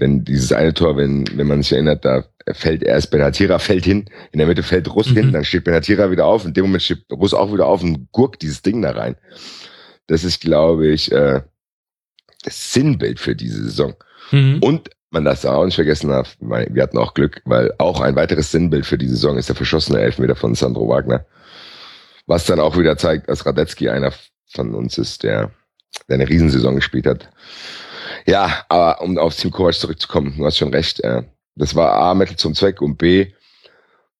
Denn 0.00 0.24
dieses 0.24 0.52
eine 0.52 0.72
Tor, 0.72 0.96
wenn, 0.96 1.26
wenn 1.36 1.46
man 1.46 1.62
sich 1.62 1.72
erinnert, 1.72 2.04
da 2.04 2.24
fällt 2.52 2.82
erst 2.82 3.10
Benatira 3.10 3.58
fällt 3.58 3.84
hin, 3.84 4.06
in 4.32 4.38
der 4.38 4.46
Mitte 4.46 4.62
fällt 4.62 4.92
Russ 4.94 5.10
mhm. 5.10 5.16
hin, 5.16 5.32
dann 5.32 5.44
steht 5.44 5.64
Benatira 5.64 6.10
wieder 6.10 6.24
auf, 6.24 6.46
in 6.46 6.54
dem 6.54 6.64
Moment 6.64 6.82
steht 6.82 7.04
Russ 7.12 7.34
auch 7.34 7.52
wieder 7.52 7.66
auf 7.66 7.82
und 7.82 8.10
gurkt 8.10 8.40
dieses 8.42 8.62
Ding 8.62 8.80
da 8.80 8.92
rein. 8.92 9.16
Das 10.06 10.24
ist, 10.24 10.40
glaube 10.40 10.88
ich, 10.88 11.12
äh, 11.12 11.42
das 12.44 12.72
Sinnbild 12.72 13.20
für 13.20 13.36
diese 13.36 13.62
Saison. 13.62 13.94
Mhm. 14.30 14.58
Und 14.62 14.90
man 15.10 15.24
das 15.24 15.44
auch 15.44 15.64
nicht 15.64 15.74
vergessen 15.74 16.08
darf, 16.08 16.36
wir 16.40 16.82
hatten 16.82 16.98
auch 16.98 17.14
Glück, 17.14 17.42
weil 17.44 17.72
auch 17.78 18.00
ein 18.00 18.16
weiteres 18.16 18.50
Sinnbild 18.52 18.86
für 18.86 18.96
die 18.96 19.08
Saison 19.08 19.36
ist 19.36 19.48
der 19.48 19.56
verschossene 19.56 20.00
Elfmeter 20.00 20.36
von 20.36 20.54
Sandro 20.54 20.88
Wagner. 20.88 21.26
Was 22.30 22.44
dann 22.44 22.60
auch 22.60 22.78
wieder 22.78 22.96
zeigt, 22.96 23.28
dass 23.28 23.44
Radetzky 23.44 23.88
einer 23.88 24.12
von 24.52 24.72
uns 24.72 24.98
ist, 24.98 25.24
der, 25.24 25.50
der 26.08 26.14
eine 26.14 26.28
Riesensaison 26.28 26.76
gespielt 26.76 27.04
hat. 27.04 27.28
Ja, 28.24 28.64
aber 28.68 29.02
um 29.02 29.18
auf 29.18 29.34
Team 29.34 29.50
Kovac 29.50 29.74
zurückzukommen, 29.74 30.34
du 30.38 30.46
hast 30.46 30.56
schon 30.56 30.72
recht. 30.72 31.00
Äh, 31.00 31.24
das 31.56 31.74
war 31.74 31.92
A, 31.92 32.14
Mittel 32.14 32.36
zum 32.36 32.54
Zweck 32.54 32.82
und 32.82 32.98
B, 32.98 33.32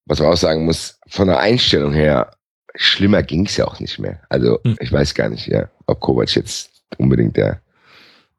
was 0.07 0.19
man 0.19 0.33
auch 0.33 0.37
sagen 0.37 0.65
muss, 0.65 0.99
von 1.07 1.29
der 1.29 1.39
Einstellung 1.39 1.93
her, 1.93 2.33
schlimmer 2.75 3.23
ging's 3.23 3.57
ja 3.57 3.69
auch 3.69 3.79
nicht 3.79 4.01
mehr. 4.01 4.21
Also 4.29 4.59
hm. 4.65 4.77
ich 4.81 4.91
weiß 4.91 5.15
gar 5.15 5.29
nicht, 5.29 5.47
ja, 5.47 5.71
ob 5.87 6.01
Kovac 6.01 6.35
jetzt 6.35 6.83
unbedingt 6.99 7.37
der, 7.37 7.61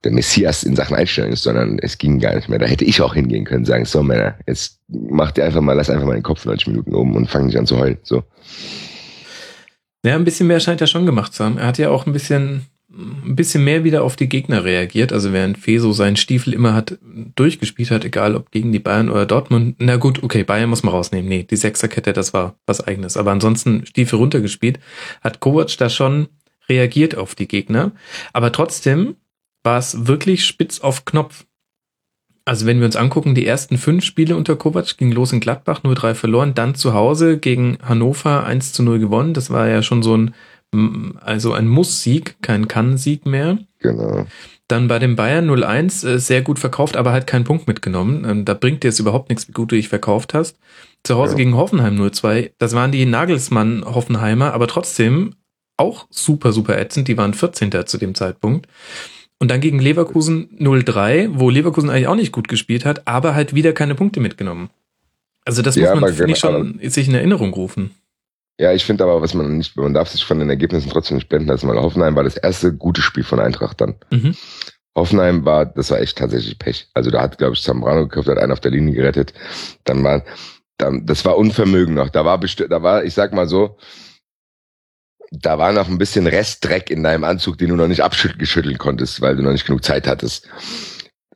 der 0.03 0.11
Messias 0.11 0.63
in 0.63 0.75
Sachen 0.75 0.97
Einstellung 0.97 1.31
ist, 1.31 1.43
sondern 1.43 1.79
es 1.79 1.97
ging 1.97 2.19
gar 2.19 2.35
nicht 2.35 2.49
mehr. 2.49 2.59
Da 2.59 2.65
hätte 2.65 2.83
ich 2.83 3.01
auch 3.01 3.13
hingehen 3.13 3.45
können, 3.45 3.63
sagen, 3.63 3.85
so 3.85 4.03
Männer, 4.03 4.35
jetzt 4.47 4.81
macht 4.89 5.37
ihr 5.37 5.45
einfach 5.45 5.61
mal, 5.61 5.77
lass 5.77 5.89
einfach 5.89 6.07
mal 6.07 6.15
den 6.15 6.23
Kopf 6.23 6.43
90 6.43 6.67
Minuten 6.67 6.93
oben 6.93 7.15
und 7.15 7.29
fang 7.29 7.45
nicht 7.45 7.57
an 7.57 7.65
zu 7.65 7.77
heulen. 7.77 7.99
So. 8.03 8.21
Ja, 10.03 10.15
ein 10.15 10.25
bisschen 10.25 10.47
mehr 10.47 10.59
scheint 10.59 10.81
er 10.81 10.87
schon 10.87 11.05
gemacht 11.05 11.33
zu 11.33 11.43
haben. 11.43 11.57
Er 11.57 11.67
hat 11.67 11.77
ja 11.77 11.89
auch 11.89 12.05
ein 12.05 12.13
bisschen 12.13 12.65
ein 12.93 13.35
bisschen 13.35 13.63
mehr 13.63 13.83
wieder 13.83 14.03
auf 14.03 14.15
die 14.15 14.27
Gegner 14.27 14.63
reagiert. 14.63 15.13
Also 15.13 15.31
während 15.31 15.57
Feso 15.57 15.93
seinen 15.93 16.17
Stiefel 16.17 16.53
immer 16.53 16.73
hat 16.73 16.97
durchgespielt 17.35 17.91
hat, 17.91 18.03
egal 18.03 18.35
ob 18.35 18.51
gegen 18.51 18.71
die 18.71 18.79
Bayern 18.79 19.09
oder 19.09 19.25
Dortmund. 19.25 19.77
Na 19.79 19.95
gut, 19.95 20.23
okay, 20.23 20.43
Bayern 20.43 20.69
muss 20.69 20.83
man 20.83 20.93
rausnehmen. 20.93 21.29
Nee, 21.29 21.43
die 21.43 21.55
Sechserkette, 21.55 22.13
das 22.13 22.33
war 22.33 22.55
was 22.65 22.81
eigenes. 22.81 23.17
Aber 23.17 23.31
ansonsten 23.31 23.85
Stiefel 23.85 24.17
runtergespielt, 24.19 24.79
hat 25.21 25.39
Kovac 25.39 25.77
da 25.77 25.89
schon 25.89 26.27
reagiert 26.67 27.15
auf 27.15 27.35
die 27.35 27.47
Gegner. 27.47 27.91
Aber 28.33 28.51
trotzdem 28.51 29.15
war 29.63 29.77
es 29.77 30.07
wirklich 30.07 30.45
spitz 30.45 30.79
auf 30.79 31.05
Knopf. 31.05 31.45
Also 32.43 32.65
wenn 32.65 32.79
wir 32.79 32.85
uns 32.85 32.95
angucken, 32.95 33.35
die 33.35 33.45
ersten 33.45 33.77
fünf 33.77 34.03
Spiele 34.03 34.35
unter 34.35 34.55
Kovac 34.55 34.97
ging 34.97 35.11
los 35.11 35.31
in 35.31 35.39
Gladbach, 35.39 35.81
0-3 35.83 36.15
verloren, 36.15 36.53
dann 36.55 36.75
zu 36.75 36.93
Hause 36.93 37.37
gegen 37.37 37.77
Hannover 37.83 38.45
1 38.45 38.79
0 38.79 38.99
gewonnen. 38.99 39.33
Das 39.33 39.49
war 39.49 39.67
ja 39.67 39.83
schon 39.83 40.01
so 40.01 40.17
ein 40.17 40.33
also 41.19 41.53
ein 41.53 41.67
Muss-Sieg, 41.67 42.41
kein 42.41 42.67
Kann-Sieg 42.67 43.25
mehr. 43.25 43.59
Genau. 43.79 44.25
Dann 44.67 44.87
bei 44.87 44.99
den 44.99 45.17
Bayern 45.17 45.49
0-1 45.49 46.07
äh, 46.07 46.17
sehr 46.17 46.41
gut 46.41 46.59
verkauft, 46.59 46.95
aber 46.95 47.11
halt 47.11 47.27
keinen 47.27 47.43
Punkt 47.43 47.67
mitgenommen. 47.67 48.25
Ähm, 48.25 48.45
da 48.45 48.53
bringt 48.53 48.83
dir 48.83 48.87
es 48.87 48.99
überhaupt 48.99 49.29
nichts, 49.29 49.47
wie 49.49 49.51
gut 49.51 49.71
du 49.71 49.75
dich 49.75 49.89
verkauft 49.89 50.33
hast. 50.33 50.57
Zu 51.03 51.17
Hause 51.17 51.33
ja. 51.33 51.39
gegen 51.39 51.57
Hoffenheim 51.57 51.97
0-2. 51.99 52.51
Das 52.57 52.73
waren 52.73 52.91
die 52.91 53.05
Nagelsmann-Hoffenheimer, 53.05 54.53
aber 54.53 54.67
trotzdem 54.67 55.35
auch 55.75 56.07
super, 56.09 56.53
super 56.53 56.77
ätzend. 56.77 57.09
Die 57.09 57.17
waren 57.17 57.33
14. 57.33 57.85
zu 57.85 57.97
dem 57.97 58.15
Zeitpunkt. 58.15 58.67
Und 59.41 59.49
dann 59.49 59.59
gegen 59.59 59.79
Leverkusen 59.79 60.55
0-3, 60.59 61.31
wo 61.33 61.49
Leverkusen 61.49 61.89
eigentlich 61.89 62.05
auch 62.05 62.15
nicht 62.15 62.31
gut 62.31 62.47
gespielt 62.47 62.85
hat, 62.85 63.07
aber 63.07 63.33
halt 63.33 63.55
wieder 63.55 63.73
keine 63.73 63.95
Punkte 63.95 64.19
mitgenommen. 64.19 64.69
Also 65.43 65.63
das 65.63 65.75
ja, 65.75 65.95
muss 65.95 66.01
man, 66.01 66.13
finde 66.13 66.33
ich, 66.33 66.37
schon 66.37 66.79
sich 66.83 67.07
in 67.07 67.15
Erinnerung 67.15 67.51
rufen. 67.51 67.89
Ja, 68.59 68.71
ich 68.71 68.85
finde 68.85 69.03
aber, 69.03 69.19
was 69.19 69.33
man 69.33 69.57
nicht, 69.57 69.75
man 69.77 69.95
darf 69.95 70.09
sich 70.09 70.23
von 70.23 70.37
den 70.37 70.51
Ergebnissen 70.51 70.91
trotzdem 70.91 71.15
nicht 71.15 71.27
blenden 71.27 71.47
lassen, 71.47 71.67
weil 71.67 71.81
Hoffenheim 71.81 72.15
war 72.15 72.23
das 72.23 72.37
erste 72.37 72.71
gute 72.71 73.01
Spiel 73.01 73.23
von 73.23 73.39
Eintracht 73.39 73.81
dann. 73.81 73.95
Mhm. 74.11 74.35
Hoffenheim 74.95 75.43
war, 75.43 75.65
das 75.65 75.89
war 75.89 75.99
echt 75.99 76.19
tatsächlich 76.19 76.59
Pech. 76.59 76.89
Also 76.93 77.09
da 77.09 77.23
hat, 77.23 77.39
glaube 77.39 77.55
ich, 77.55 77.63
Zambrano 77.63 78.07
gekauft, 78.07 78.27
hat 78.27 78.37
einen 78.37 78.51
auf 78.51 78.59
der 78.59 78.69
Linie 78.69 78.93
gerettet. 78.93 79.33
Dann 79.85 80.03
war, 80.03 80.23
dann, 80.77 81.07
das 81.07 81.25
war 81.25 81.35
Unvermögen 81.35 81.95
noch. 81.95 82.09
Da 82.09 82.25
war 82.25 82.37
bestimmt, 82.37 82.71
da 82.71 82.83
war, 82.83 83.03
ich 83.05 83.15
sag 83.15 83.33
mal 83.33 83.49
so, 83.49 83.75
da 85.31 85.57
war 85.57 85.71
noch 85.71 85.87
ein 85.87 85.97
bisschen 85.97 86.27
Restdreck 86.27 86.91
in 86.91 87.03
deinem 87.03 87.23
Anzug, 87.23 87.57
den 87.57 87.69
du 87.69 87.75
noch 87.77 87.87
nicht 87.87 88.03
abgeschütteln 88.03 88.77
konntest, 88.77 89.21
weil 89.21 89.35
du 89.35 89.41
noch 89.41 89.53
nicht 89.53 89.65
genug 89.65 89.83
Zeit 89.83 90.05
hattest. 90.05 90.47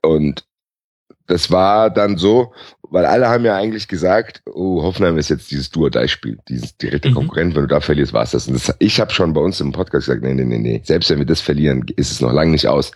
Und 0.02 0.46
das 1.28 1.50
war 1.50 1.90
dann 1.90 2.18
so, 2.18 2.54
weil 2.84 3.06
alle 3.06 3.30
haben 3.30 3.46
ja 3.46 3.56
eigentlich 3.56 3.88
gesagt, 3.88 4.44
oh, 4.46 4.84
Hoffenheim 4.84 5.18
ist 5.18 5.30
jetzt 5.30 5.50
dieses 5.50 5.72
Duo-Dei-Spiel, 5.72 6.38
dieses 6.50 6.78
direkte 6.78 7.10
mhm. 7.10 7.16
Konkurrent, 7.16 7.56
wenn 7.56 7.64
du 7.64 7.68
da 7.68 7.80
verlierst, 7.80 8.14
war's 8.14 8.32
das. 8.32 8.48
Und 8.48 8.56
das, 8.56 8.76
ich 8.80 9.00
habe 9.00 9.12
schon 9.12 9.34
bei 9.34 9.42
uns 9.42 9.60
im 9.62 9.72
Podcast 9.72 10.08
gesagt, 10.08 10.24
nee, 10.24 10.34
nee, 10.34 10.44
nee, 10.44 10.60
nee, 10.60 10.82
selbst 10.84 11.10
wenn 11.10 11.20
wir 11.20 11.26
das 11.26 11.42
verlieren, 11.42 11.86
ist 11.96 12.12
es 12.12 12.22
noch 12.22 12.34
lange 12.34 12.52
nicht 12.52 12.68
aus. 12.68 12.92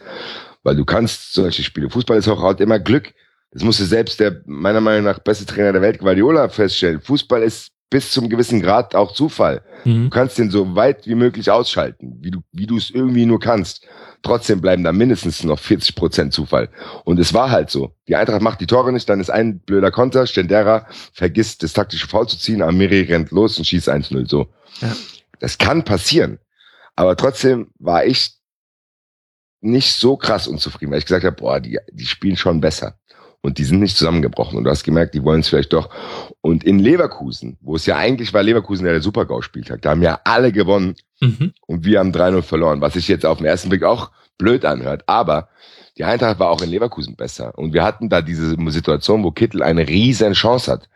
Weil 0.63 0.75
du 0.75 0.85
kannst 0.85 1.33
solche 1.33 1.63
Spiele, 1.63 1.89
Fußball 1.89 2.17
ist 2.17 2.27
auch 2.27 2.43
halt 2.43 2.59
immer 2.59 2.77
Glück. 2.77 3.13
Das 3.51 3.63
musste 3.63 3.85
selbst 3.85 4.19
der 4.19 4.41
meiner 4.45 4.81
Meinung 4.81 5.05
nach 5.05 5.19
beste 5.19 5.45
Trainer 5.45 5.71
der 5.71 5.81
Welt, 5.81 5.99
Guardiola, 5.99 6.49
feststellen. 6.49 7.01
Fußball 7.01 7.41
ist 7.41 7.71
bis 7.89 8.11
zum 8.11 8.29
gewissen 8.29 8.61
Grad 8.61 8.95
auch 8.95 9.13
Zufall. 9.13 9.63
Mhm. 9.83 10.05
Du 10.05 10.09
kannst 10.09 10.37
den 10.37 10.51
so 10.51 10.75
weit 10.75 11.07
wie 11.07 11.15
möglich 11.15 11.49
ausschalten, 11.49 12.17
wie 12.21 12.31
du 12.31 12.41
wie 12.51 12.67
du 12.67 12.77
es 12.77 12.89
irgendwie 12.89 13.25
nur 13.25 13.39
kannst. 13.39 13.85
Trotzdem 14.21 14.59
bleiben 14.59 14.83
da 14.83 14.91
mindestens 14.91 15.43
noch 15.43 15.59
40 15.59 15.95
Prozent 15.95 16.33
Zufall. 16.33 16.69
Und 17.05 17.19
es 17.19 17.33
war 17.33 17.51
halt 17.51 17.69
so. 17.69 17.95
Die 18.07 18.15
Eintracht 18.15 18.41
macht 18.41 18.59
die 18.59 18.67
Tore 18.67 18.91
nicht, 18.91 19.07
dann 19.07 19.21
ist 19.21 19.29
ein 19.29 19.59
blöder 19.59 19.91
Konter. 19.91 20.27
Stendera 20.27 20.87
vergisst 21.13 21.63
das 21.63 21.73
taktische 21.73 22.07
Foul 22.07 22.27
zu 22.27 22.37
ziehen. 22.37 22.61
Amiri 22.61 23.01
rennt 23.03 23.31
los 23.31 23.57
und 23.57 23.65
schießt 23.65 23.89
1-0. 23.89 24.29
So. 24.29 24.47
Ja. 24.81 24.95
Das 25.39 25.57
kann 25.57 25.85
passieren. 25.85 26.39
Aber 26.95 27.15
trotzdem 27.15 27.71
war 27.79 28.05
ich 28.05 28.33
nicht 29.61 29.93
so 29.93 30.17
krass 30.17 30.47
unzufrieden, 30.47 30.91
weil 30.91 30.99
ich 30.99 31.05
gesagt 31.05 31.25
habe, 31.25 31.35
boah, 31.35 31.59
die, 31.61 31.79
die 31.91 32.05
spielen 32.05 32.35
schon 32.35 32.59
besser 32.59 32.99
und 33.41 33.57
die 33.57 33.63
sind 33.63 33.79
nicht 33.79 33.97
zusammengebrochen. 33.97 34.57
Und 34.57 34.65
du 34.65 34.69
hast 34.69 34.83
gemerkt, 34.83 35.13
die 35.13 35.23
wollen 35.23 35.41
es 35.41 35.47
vielleicht 35.47 35.73
doch. 35.73 35.89
Und 36.41 36.63
in 36.63 36.79
Leverkusen, 36.79 37.57
wo 37.61 37.75
es 37.75 37.85
ja 37.85 37.97
eigentlich 37.97 38.33
war 38.33 38.43
Leverkusen, 38.43 38.83
der 38.83 38.93
der 38.93 39.01
Supergau 39.01 39.41
spieltag 39.41 39.81
da 39.81 39.91
haben 39.91 40.01
ja 40.01 40.19
alle 40.23 40.51
gewonnen 40.51 40.95
mhm. 41.21 41.53
und 41.67 41.85
wir 41.85 41.99
haben 41.99 42.11
3-0 42.11 42.41
verloren, 42.41 42.81
was 42.81 42.93
sich 42.93 43.07
jetzt 43.07 43.25
auf 43.25 43.37
den 43.37 43.47
ersten 43.47 43.69
Blick 43.69 43.83
auch 43.83 44.11
blöd 44.37 44.65
anhört. 44.65 45.03
Aber 45.07 45.49
die 45.97 46.03
Eintracht 46.03 46.39
war 46.39 46.49
auch 46.49 46.61
in 46.61 46.69
Leverkusen 46.69 47.15
besser. 47.15 47.57
Und 47.57 47.73
wir 47.73 47.83
hatten 47.83 48.09
da 48.09 48.21
diese 48.21 48.55
Situation, 48.67 49.23
wo 49.23 49.31
Kittel 49.31 49.61
eine 49.61 49.87
riesen 49.87 50.33
Chance 50.33 50.71
hat. 50.71 50.89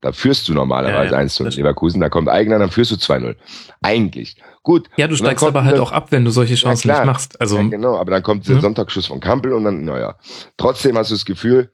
Da 0.00 0.12
führst 0.12 0.48
du 0.48 0.54
normalerweise 0.54 1.12
ja, 1.12 1.18
ja, 1.18 1.18
1 1.18 1.40
in 1.40 1.46
Leverkusen, 1.50 2.00
da 2.00 2.08
kommt 2.08 2.28
Eigener, 2.28 2.58
dann 2.58 2.70
führst 2.70 2.90
du 2.90 2.96
2-0. 2.96 3.36
Eigentlich. 3.82 4.36
Gut. 4.62 4.90
Ja, 4.96 5.08
du 5.08 5.16
steigst 5.16 5.42
aber 5.42 5.64
halt 5.64 5.78
auch 5.78 5.92
ab, 5.92 6.12
wenn 6.12 6.24
du 6.24 6.30
solche 6.30 6.54
Chancen 6.54 6.88
ja, 6.88 6.98
nicht 6.98 7.06
machst. 7.06 7.40
Also, 7.40 7.56
ja, 7.56 7.62
genau, 7.62 7.96
aber 7.96 8.10
dann 8.10 8.22
kommt 8.22 8.46
der 8.46 8.56
mhm. 8.56 8.60
Sonntagsschuss 8.60 9.06
von 9.06 9.20
Kampel 9.20 9.52
und 9.54 9.64
dann, 9.64 9.84
naja. 9.84 10.18
Trotzdem 10.58 10.98
hast 10.98 11.10
du 11.10 11.14
das 11.14 11.24
Gefühl, 11.24 11.70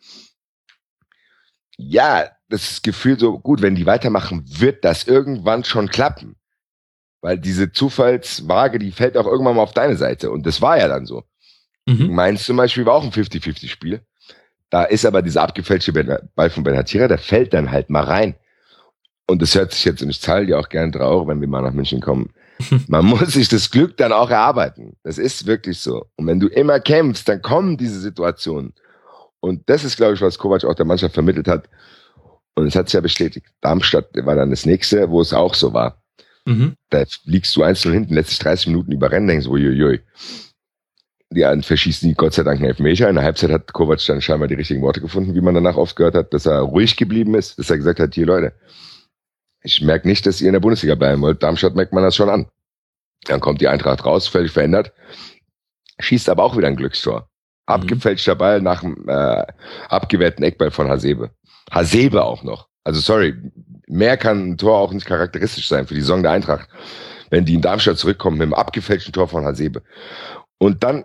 ja, 1.77 2.27
das 2.49 2.83
Gefühl 2.83 3.19
so, 3.19 3.39
gut, 3.39 3.61
wenn 3.61 3.75
die 3.75 3.87
weitermachen, 3.87 4.45
wird 4.47 4.85
das 4.85 5.05
irgendwann 5.05 5.65
schon 5.65 5.89
klappen. 5.89 6.37
Weil 7.21 7.39
diese 7.39 7.73
Zufallswaage, 7.73 8.79
die 8.79 8.93
fällt 8.93 9.17
auch 9.17 9.27
irgendwann 9.27 9.57
mal 9.57 9.63
auf 9.63 9.75
deine 9.75 9.97
Seite. 9.97 10.31
Und 10.31 10.47
das 10.47 10.63
war 10.63 10.79
ja 10.79 10.87
dann 10.87 11.07
so. 11.07 11.25
Mhm. 11.87 12.15
Mainz 12.15 12.45
zum 12.45 12.57
Beispiel 12.57 12.87
war 12.87 12.95
auch 12.95 13.05
ein 13.05 13.11
50-50-Spiel. 13.11 14.01
Da 14.71 14.85
ist 14.85 15.05
aber 15.05 15.23
dieser 15.23 15.43
abgefälschte 15.43 15.93
Ball 16.35 16.51
von 16.51 16.63
Benatira, 16.63 17.09
der 17.09 17.19
fällt 17.19 17.53
dann 17.53 17.71
halt 17.71 17.91
mal 17.91 18.05
rein. 18.05 18.37
Und 19.27 19.43
das 19.43 19.55
hört 19.55 19.73
sich 19.73 19.85
jetzt, 19.85 20.03
und 20.03 20.11
ich 20.11 20.21
zahle 20.21 20.47
dir 20.47 20.59
auch 20.59 20.69
gerne 20.69 20.93
drauf, 20.93 21.27
wenn 21.27 21.41
wir 21.41 21.49
mal 21.49 21.63
nach 21.63 21.73
München 21.73 22.01
kommen. 22.01 22.31
Man 22.89 23.05
muss 23.05 23.33
sich 23.33 23.49
das 23.49 23.71
Glück 23.71 23.97
dann 23.97 24.13
auch 24.13 24.31
erarbeiten. 24.31 24.97
Das 25.03 25.19
ist 25.19 25.47
wirklich 25.47 25.79
so. 25.81 26.07
Und 26.17 26.27
wenn 26.27 26.41
du 26.41 26.49
immer 26.49 26.81
kämpfst, 26.81 27.29
dann 27.29 27.43
kommen 27.43 27.77
diese 27.77 28.01
Situationen. 28.01 28.73
Und 29.41 29.69
das 29.69 29.85
ist, 29.85 29.97
glaube 29.97 30.15
ich, 30.15 30.21
was 30.21 30.39
Kovac 30.39 30.65
auch 30.65 30.75
der 30.75 30.87
Mannschaft 30.87 31.15
vermittelt 31.15 31.49
hat. 31.49 31.69
Und 32.55 32.67
es 32.67 32.75
hat 32.75 32.89
sich 32.89 32.95
ja 32.95 33.01
bestätigt. 33.01 33.47
Darmstadt 33.61 34.09
war 34.25 34.35
dann 34.35 34.51
das 34.51 34.65
nächste, 34.65 35.11
wo 35.11 35.21
es 35.21 35.33
auch 35.33 35.55
so 35.55 35.75
war. 35.75 36.03
Mhm. 36.47 36.75
Da 36.91 37.05
liegst 37.25 37.55
du 37.57 37.63
einzeln 37.63 37.93
hinten, 37.93 38.15
letztlich 38.15 38.39
30 38.39 38.69
Minuten 38.69 38.93
überrennen, 38.93 39.29
denkst, 39.29 39.47
uiuiui 39.47 40.01
die 41.31 41.45
einen 41.45 41.63
verschießen 41.63 42.09
die 42.09 42.15
Gott 42.15 42.35
sei 42.35 42.43
Dank 42.43 42.59
einen 42.59 42.71
Elfmeter. 42.71 43.09
In 43.09 43.17
der 43.17 43.25
Halbzeit 43.25 43.51
hat 43.51 43.73
Kovac 43.73 44.01
dann 44.07 44.21
scheinbar 44.21 44.49
die 44.49 44.55
richtigen 44.55 44.83
Worte 44.83 45.01
gefunden, 45.01 45.35
wie 45.35 45.41
man 45.41 45.55
danach 45.55 45.77
oft 45.77 45.97
gehört 45.97 46.15
hat, 46.15 46.33
dass 46.33 46.47
er 46.47 46.61
ruhig 46.61 46.97
geblieben 46.97 47.35
ist, 47.35 47.59
dass 47.59 47.71
er 47.71 47.79
gesagt 47.79 48.01
hat, 48.01 48.15
hier 48.15 48.27
Leute, 48.27 48.53
ich 49.67 49.83
merke 49.83 50.07
nicht, 50.07 50.25
dass 50.27 50.41
ihr 50.41 50.47
in 50.47 50.53
der 50.53 50.61
Bundesliga 50.61 50.95
bleiben 50.95 51.21
wollt. 51.21 51.43
Darmstadt 51.43 51.75
merkt 51.75 51.93
man 51.93 52.05
das 52.05 52.15
schon 52.17 52.31
an. 52.31 52.47
Dann 53.25 53.41
kommt 53.41 53.61
die 53.61 53.69
Eintracht 53.69 54.05
raus, 54.05 54.29
völlig 54.29 54.53
verändert, 54.53 54.93
schießt 55.99 56.29
aber 56.29 56.45
auch 56.45 56.57
wieder 56.57 56.69
ein 56.69 56.77
Glückstor. 56.77 57.21
Mhm. 57.21 57.27
Abgefälschter 57.75 58.37
Ball 58.37 58.61
nach 58.63 58.81
dem 58.81 59.09
äh, 59.09 59.45
abgewehrten 59.89 60.45
Eckball 60.45 60.71
von 60.71 60.89
Hasebe. 60.89 61.31
Hasebe 61.71 62.25
auch 62.25 62.45
noch. 62.45 62.69
Also 62.85 63.01
sorry, 63.01 63.35
mehr 63.89 64.17
kann 64.17 64.51
ein 64.51 64.59
Tor 64.59 64.79
auch 64.79 64.93
nicht 64.93 65.07
charakteristisch 65.07 65.69
sein 65.69 65.87
für 65.87 65.95
die 65.95 66.01
Saison 66.01 66.23
der 66.23 66.31
Eintracht, 66.31 66.69
wenn 67.31 67.45
die 67.45 67.55
in 67.55 67.63
Darmstadt 67.63 67.99
zurückkommen 67.99 68.39
mit 68.39 68.47
dem 68.47 68.55
abgefälschten 68.55 69.13
Tor 69.13 69.27
von 69.27 69.45
Hasebe. 69.45 69.83
Und 70.59 70.85
dann 70.85 71.05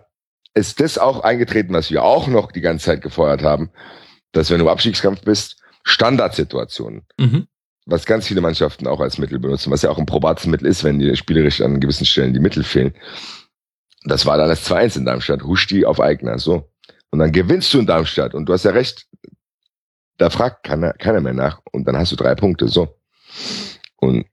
ist 0.54 0.80
das 0.80 0.98
auch 0.98 1.20
eingetreten, 1.20 1.74
was 1.74 1.90
wir 1.90 2.04
auch 2.04 2.28
noch 2.28 2.52
die 2.52 2.60
ganze 2.60 2.86
Zeit 2.86 3.02
gefeuert 3.02 3.42
haben, 3.42 3.70
dass 4.30 4.50
wenn 4.50 4.58
du 4.58 4.66
im 4.66 4.70
Abstiegskampf 4.70 5.22
bist, 5.22 5.60
Standardsituationen, 5.82 7.02
mhm. 7.18 7.48
Was 7.86 8.06
ganz 8.06 8.26
viele 8.26 8.40
Mannschaften 8.40 8.86
auch 8.86 9.00
als 9.00 9.18
Mittel 9.18 9.38
benutzen, 9.38 9.70
was 9.70 9.82
ja 9.82 9.90
auch 9.90 9.98
ein 9.98 10.06
probates 10.06 10.46
Mittel 10.46 10.66
ist, 10.66 10.84
wenn 10.84 10.98
dir 10.98 11.16
spielerisch 11.16 11.60
an 11.60 11.80
gewissen 11.80 12.06
Stellen 12.06 12.32
die 12.32 12.40
Mittel 12.40 12.64
fehlen. 12.64 12.94
Das 14.04 14.26
war 14.26 14.36
dann 14.36 14.48
das 14.48 14.68
2-1 14.68 14.98
in 14.98 15.04
Darmstadt, 15.04 15.42
Huschti 15.42 15.84
auf 15.84 16.00
Eigner, 16.00 16.38
so. 16.38 16.68
Und 17.10 17.18
dann 17.18 17.32
gewinnst 17.32 17.72
du 17.74 17.78
in 17.78 17.86
Darmstadt 17.86 18.34
und 18.34 18.46
du 18.46 18.52
hast 18.52 18.64
ja 18.64 18.70
recht, 18.70 19.06
da 20.18 20.30
fragt 20.30 20.64
keiner, 20.64 20.92
keiner 20.94 21.20
mehr 21.20 21.34
nach 21.34 21.60
und 21.72 21.86
dann 21.86 21.96
hast 21.96 22.12
du 22.12 22.16
drei 22.16 22.34
Punkte, 22.34 22.68
so. 22.68 22.96
Und 23.96 24.26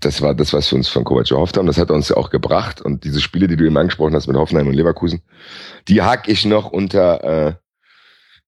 das 0.00 0.20
war 0.22 0.34
das, 0.34 0.52
was 0.52 0.70
wir 0.70 0.76
uns 0.76 0.88
von 0.88 1.04
Kovac 1.04 1.30
erhofft 1.30 1.56
haben. 1.56 1.66
Das 1.66 1.78
hat 1.78 1.90
uns 1.90 2.10
ja 2.10 2.16
auch 2.16 2.30
gebracht. 2.30 2.80
Und 2.80 3.04
diese 3.04 3.20
Spiele, 3.20 3.48
die 3.48 3.56
du 3.56 3.64
eben 3.64 3.76
angesprochen 3.76 4.14
hast 4.14 4.26
mit 4.26 4.36
Hoffenheim 4.36 4.68
und 4.68 4.74
Leverkusen, 4.74 5.22
die 5.88 6.02
hack 6.02 6.28
ich 6.28 6.44
noch 6.44 6.70
unter, 6.70 7.24
äh, 7.24 7.54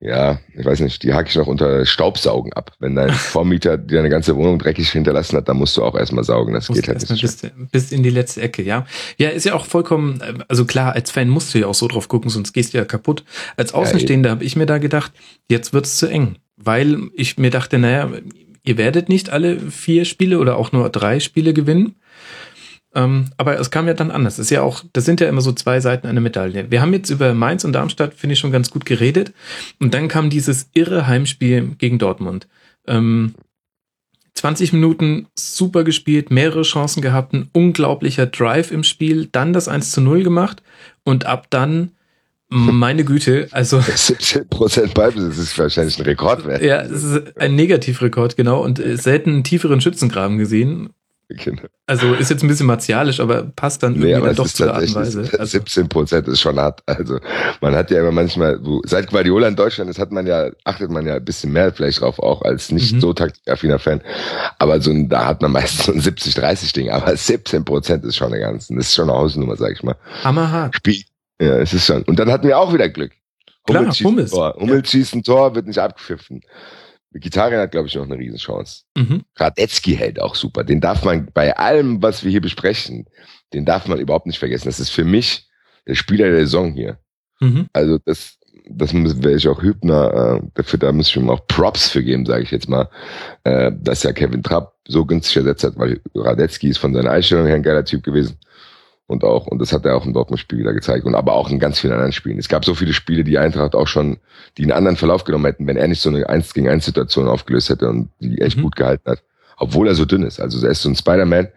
ja, 0.03 0.41
ich 0.55 0.65
weiß 0.65 0.81
nicht, 0.81 1.03
die 1.03 1.13
hack 1.13 1.29
ich 1.29 1.37
noch 1.37 1.47
unter 1.47 1.85
Staubsaugen 1.85 2.55
ab. 2.55 2.73
Wenn 2.79 2.95
dein 2.95 3.11
Vormieter 3.11 3.77
dir 3.77 3.99
eine 3.99 4.09
ganze 4.09 4.35
Wohnung 4.35 4.59
dreckig 4.59 4.91
hinterlassen 4.91 5.37
hat, 5.37 5.49
dann 5.49 5.59
musst 5.59 5.77
du 5.77 5.85
auch 5.85 5.95
erstmal 5.95 6.25
saugen. 6.25 6.55
Das 6.55 6.69
geht 6.69 6.89
halt 6.89 7.09
nicht. 7.11 7.21
Bis, 7.21 7.43
bis 7.71 7.93
in 7.93 8.03
die 8.03 8.11
letzte 8.11 8.41
Ecke, 8.41 8.63
ja. 8.63 8.87
Ja, 9.19 9.29
ist 9.29 9.45
ja 9.45 9.53
auch 9.53 9.67
vollkommen, 9.67 10.45
also 10.49 10.65
klar, 10.65 10.95
als 10.95 11.11
Fan 11.11 11.29
musst 11.29 11.53
du 11.53 11.59
ja 11.59 11.67
auch 11.67 11.75
so 11.75 11.87
drauf 11.87 12.09
gucken, 12.09 12.31
sonst 12.31 12.55
gehst 12.55 12.73
du 12.73 12.79
ja 12.79 12.87
kaputt. 12.87 13.25
Als 13.59 13.75
Außenstehender 13.75 14.31
ja, 14.31 14.35
habe 14.37 14.45
ich 14.45 14.57
mir 14.57 14.67
da 14.67 14.79
gedacht, 14.79 15.13
jetzt 15.51 15.75
wird's 15.75 15.99
zu 15.99 16.07
eng. 16.07 16.37
Weil 16.57 16.99
ich 17.15 17.37
mir 17.37 17.51
dachte, 17.51 17.79
naja, 17.79 18.11
ihr 18.65 18.79
werdet 18.79 19.11
nicht 19.11 19.31
alle 19.31 19.59
vier 19.59 20.07
Spiele 20.07 20.39
oder 20.39 20.57
auch 20.57 20.73
nur 20.73 20.89
drei 20.89 21.21
Spiele 21.21 21.53
gewinnen. 21.53 21.97
Ähm, 22.95 23.31
aber 23.37 23.59
es 23.59 23.71
kam 23.71 23.87
ja 23.87 23.95
dann 23.95 24.11
anders. 24.11 24.37
Das 24.37 24.47
ist 24.47 24.51
ja 24.51 24.63
auch, 24.63 24.83
das 24.93 25.05
sind 25.05 25.21
ja 25.21 25.29
immer 25.29 25.41
so 25.41 25.53
zwei 25.53 25.81
Seiten 25.81 26.07
einer 26.07 26.21
Medaille. 26.21 26.71
Wir 26.71 26.81
haben 26.81 26.93
jetzt 26.93 27.11
über 27.11 27.35
Mainz 27.35 27.65
und 27.65 27.73
Darmstadt, 27.73 28.15
finde 28.15 28.35
ich, 28.35 28.41
schon 28.41 28.53
ganz 28.53 28.71
gut 28.71 28.85
geredet. 28.85 29.33
Und 29.79 29.95
dann 29.95 30.09
kam 30.09 30.31
dieses 30.31 30.71
irre 30.75 31.07
Heimspiel 31.07 31.77
gegen 31.79 31.99
Dortmund. 31.99 32.49
Ähm, 32.87 33.35
20 34.35 34.73
Minuten 34.73 35.27
super 35.35 35.85
gespielt, 35.85 36.31
mehrere 36.31 36.63
Chancen 36.63 37.03
gehabt, 37.03 37.35
ein 37.35 37.49
unglaublicher 37.53 38.27
Drive 38.27 38.71
im 38.71 38.85
Spiel, 38.85 39.29
dann 39.31 39.53
das 39.53 39.69
1 39.69 39.91
zu 39.91 40.01
0 40.01 40.23
gemacht 40.23 40.63
und 41.05 41.27
ab 41.27 41.49
dann, 41.51 41.93
meine 42.49 43.05
Güte, 43.05 43.49
also 43.51 43.79
17% 43.81 44.95
Ballbesitz 44.95 45.39
ist 45.39 45.59
wahrscheinlich 45.59 45.99
ein 45.99 46.05
Rekordwert. 46.05 46.63
ja, 46.63 46.81
es 46.81 47.03
ist 47.03 47.37
ein 47.37 47.55
Negativrekord, 47.55 48.37
genau, 48.37 48.63
und 48.65 48.81
selten 48.95 49.31
einen 49.31 49.45
tieferen 49.45 49.81
Schützengraben 49.81 50.39
gesehen. 50.39 50.91
Genau. 51.33 51.63
Also 51.87 52.15
ist 52.15 52.29
jetzt 52.31 52.43
ein 52.43 52.49
bisschen 52.49 52.67
martialisch, 52.67 53.21
aber 53.21 53.45
passt 53.55 53.83
dann 53.83 53.93
Nee, 53.93 53.99
irgendwie 53.99 54.15
aber 54.17 54.27
dann 54.29 54.37
doch 54.37 54.47
ist 54.47 54.57
zu 54.57 54.65
der 54.65 54.75
Art 54.75 54.83
und 54.83 54.95
Weise. 54.95 55.29
Also, 55.39 55.45
17 55.59 55.89
Prozent 55.89 56.27
ist 56.29 56.41
schon 56.41 56.59
hart. 56.59 56.83
Also 56.87 57.19
man 57.61 57.75
hat 57.75 57.91
ja 57.91 58.01
immer 58.01 58.11
manchmal, 58.13 58.59
so, 58.63 58.81
seit 58.85 59.09
Guardiola 59.11 59.47
in 59.49 59.57
Deutschland 59.57 59.89
ist, 59.91 59.99
hat 59.99 60.11
man 60.11 60.27
ja, 60.27 60.51
achtet 60.65 60.91
man 60.91 61.07
ja 61.07 61.15
ein 61.17 61.25
bisschen 61.25 61.53
mehr 61.53 61.73
vielleicht 61.73 62.01
drauf 62.01 62.19
auch 62.19 62.43
als 62.43 62.73
nicht 62.73 62.95
Mhm. 62.95 63.01
so 63.01 63.13
taktikaffiner 63.13 63.79
Fan. 63.79 64.01
Aber 64.59 64.81
so 64.81 64.91
ein, 64.91 65.09
da 65.09 65.27
hat 65.27 65.41
man 65.43 65.53
meistens 65.53 65.87
so 65.87 65.93
ein 65.93 66.01
70-30 66.01 66.73
Ding. 66.75 66.91
Aber 66.91 67.17
17 67.17 67.65
Prozent 67.65 68.05
ist 68.05 68.17
schon 68.17 68.33
eine 68.33 68.41
ganze, 68.41 68.75
das 68.75 68.87
ist 68.89 68.95
schon 68.97 69.09
eine 69.09 69.19
Hausnummer, 69.19 69.57
sag 69.57 69.73
ich 69.73 69.83
mal. 69.83 69.97
hammerhart. 70.25 70.75
Spiel. 70.77 71.03
Ja, 71.41 71.57
es 71.59 71.73
ist 71.73 71.87
schon. 71.87 72.03
Und 72.03 72.19
dann 72.19 72.31
hatten 72.31 72.47
wir 72.49 72.59
auch 72.59 72.73
wieder 72.75 72.89
Glück. 72.89 73.13
Klar, 73.67 73.93
schießt 73.93 74.05
Hummels. 74.05 74.33
ein 74.33 74.37
Tor. 74.37 74.55
Hummels 74.59 74.91
schießt 74.91 75.15
ein 75.15 75.23
Tor, 75.23 75.55
wird 75.55 75.67
nicht 75.67 75.79
abgepfiffen. 75.79 76.41
Gitarre 77.13 77.59
hat, 77.59 77.73
glaube 77.73 77.89
ich, 77.89 77.95
noch 77.95 78.05
eine 78.05 78.19
Riesenchance. 78.19 78.85
Mhm. 78.97 79.23
Radetzky 79.37 79.97
hält 79.97 80.21
auch 80.21 80.35
super. 80.35 80.63
Den 80.63 80.81
darf 80.81 81.05
man 81.05 81.29
bei 81.35 81.57
allem, 81.57 82.03
was 82.03 82.23
wir 82.23 82.31
hier 82.31 82.41
besprechen, 82.41 83.07
den 83.53 83.65
darf 83.65 83.89
man 83.89 83.99
überhaupt 83.99 84.27
nicht 84.27 84.39
vergessen. 84.39 84.69
Das 84.69 84.79
ist 84.79 84.91
für 84.91 85.05
mich 85.05 85.49
der 85.87 85.97
Spieler 85.97 86.31
der 86.31 86.41
Saison 86.41 86.73
hier. 86.73 86.99
Mhm. 87.41 87.67
Also 87.73 87.99
das, 87.99 88.39
das 88.69 88.95
werde 88.95 89.35
ich 89.35 89.49
auch 89.49 89.63
Hübner, 89.63 90.41
äh, 90.43 90.47
dafür, 90.55 90.79
da 90.79 90.93
muss 90.93 91.09
ich 91.09 91.17
ihm 91.17 91.31
auch 91.31 91.47
Props 91.49 91.89
für 91.89 92.05
geben, 92.05 92.27
sage 92.27 92.45
ich 92.45 92.51
jetzt 92.53 92.69
mal, 92.69 92.89
äh, 93.45 93.73
dass 93.75 94.05
ja 94.05 94.13
Kevin 94.13 94.43
Trapp 94.43 94.75
so 94.87 95.05
günstig 95.05 95.39
ersetzt 95.39 95.65
hat, 95.65 95.77
weil 95.77 96.01
Radetzky 96.15 96.69
ist 96.69 96.79
von 96.79 96.95
seiner 96.95 97.11
Einstellung 97.11 97.47
her 97.47 97.57
ein 97.57 97.63
geiler 97.63 97.85
Typ 97.85 98.05
gewesen. 98.05 98.37
Und 99.11 99.25
auch, 99.25 99.49
und 99.49 99.61
das 99.61 99.73
hat 99.73 99.85
er 99.85 99.97
auch 99.97 100.07
im 100.07 100.13
Dortmund-Spiel 100.13 100.61
wieder 100.61 100.73
gezeigt. 100.73 101.05
Und 101.05 101.17
aber 101.17 101.33
auch 101.33 101.51
in 101.51 101.59
ganz 101.59 101.81
vielen 101.81 101.95
anderen 101.95 102.13
Spielen. 102.13 102.39
Es 102.39 102.49
gab 102.49 102.65
so 102.65 102.77
viele 102.77 102.93
Spiele, 102.93 103.25
die 103.25 103.39
Eintracht 103.39 103.75
auch 103.75 103.89
schon, 103.89 104.19
die 104.57 104.63
einen 104.63 104.71
anderen 104.71 104.97
Verlauf 104.97 105.25
genommen 105.25 105.47
hätten, 105.47 105.67
wenn 105.67 105.77
er 105.77 105.89
nicht 105.89 106.01
so 106.01 106.11
eine 106.11 106.29
1 106.29 106.55
gegen 106.55 106.69
1 106.69 106.85
Situation 106.85 107.27
aufgelöst 107.27 107.71
hätte 107.71 107.89
und 107.89 108.11
die 108.21 108.41
echt 108.41 108.57
Mhm. 108.57 108.63
gut 108.63 108.77
gehalten 108.77 109.11
hat. 109.11 109.21
Obwohl 109.57 109.89
er 109.89 109.97
so 109.97 110.05
dünn 110.05 110.23
ist. 110.23 110.41
Also 110.41 110.65
er 110.65 110.71
ist 110.71 110.83
so 110.83 110.89
ein 110.89 110.95
Spider-Man. 110.95 111.49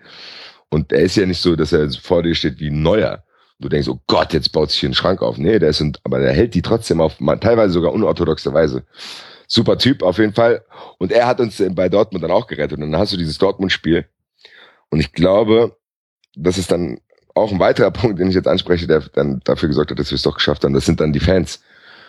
Und 0.70 0.92
er 0.92 1.02
ist 1.02 1.16
ja 1.16 1.28
nicht 1.28 1.40
so, 1.44 1.56
dass 1.56 1.72
er 1.72 1.92
vor 1.92 2.24
dir 2.24 2.34
steht 2.34 2.60
wie 2.60 2.72
ein 2.72 2.82
Neuer. 2.82 3.24
Du 3.60 3.70
denkst, 3.70 3.88
oh 3.88 4.00
Gott, 4.08 4.34
jetzt 4.34 4.52
baut 4.52 4.72
sich 4.72 4.80
hier 4.80 4.90
ein 4.90 4.96
Schrank 4.96 5.22
auf. 5.22 5.38
Nee, 5.38 5.60
der 5.60 5.70
ist, 5.70 5.80
ein, 5.80 5.96
aber 6.04 6.18
der 6.18 6.34
hält 6.34 6.56
die 6.56 6.64
trotzdem 6.64 7.02
auf, 7.02 7.18
teilweise 7.40 7.72
sogar 7.72 7.94
unorthodoxe 7.94 8.52
Weise. 8.52 8.82
Super 9.48 9.78
Typ 9.78 10.02
auf 10.02 10.18
jeden 10.18 10.34
Fall. 10.34 10.66
Und 10.98 11.12
er 11.12 11.28
hat 11.28 11.40
uns 11.40 11.64
bei 11.74 11.88
Dortmund 11.88 12.24
dann 12.24 12.32
auch 12.32 12.48
gerettet. 12.48 12.80
Und 12.80 12.92
dann 12.92 13.00
hast 13.00 13.14
du 13.14 13.18
dieses 13.18 13.38
Dortmund-Spiel. 13.38 14.06
Und 14.90 15.00
ich 15.00 15.14
glaube, 15.14 15.78
das 16.36 16.58
ist 16.58 16.72
dann 16.72 16.98
auch 17.34 17.52
ein 17.52 17.60
weiterer 17.60 17.92
Punkt, 17.92 18.20
den 18.20 18.30
ich 18.30 18.36
jetzt 18.36 18.48
anspreche, 18.48 18.88
der 18.88 19.02
dann 19.14 19.42
dafür 19.44 19.70
gesorgt 19.70 19.92
hat, 19.92 20.00
dass 20.00 20.12
wir 20.12 20.16
es 20.16 20.22
doch 20.22 20.36
geschafft 20.36 20.64
haben. 20.64 20.74
Das 20.74 20.86
sind 20.86 21.00
dann 21.00 21.14
die 21.14 21.20
Fans. 21.20 21.62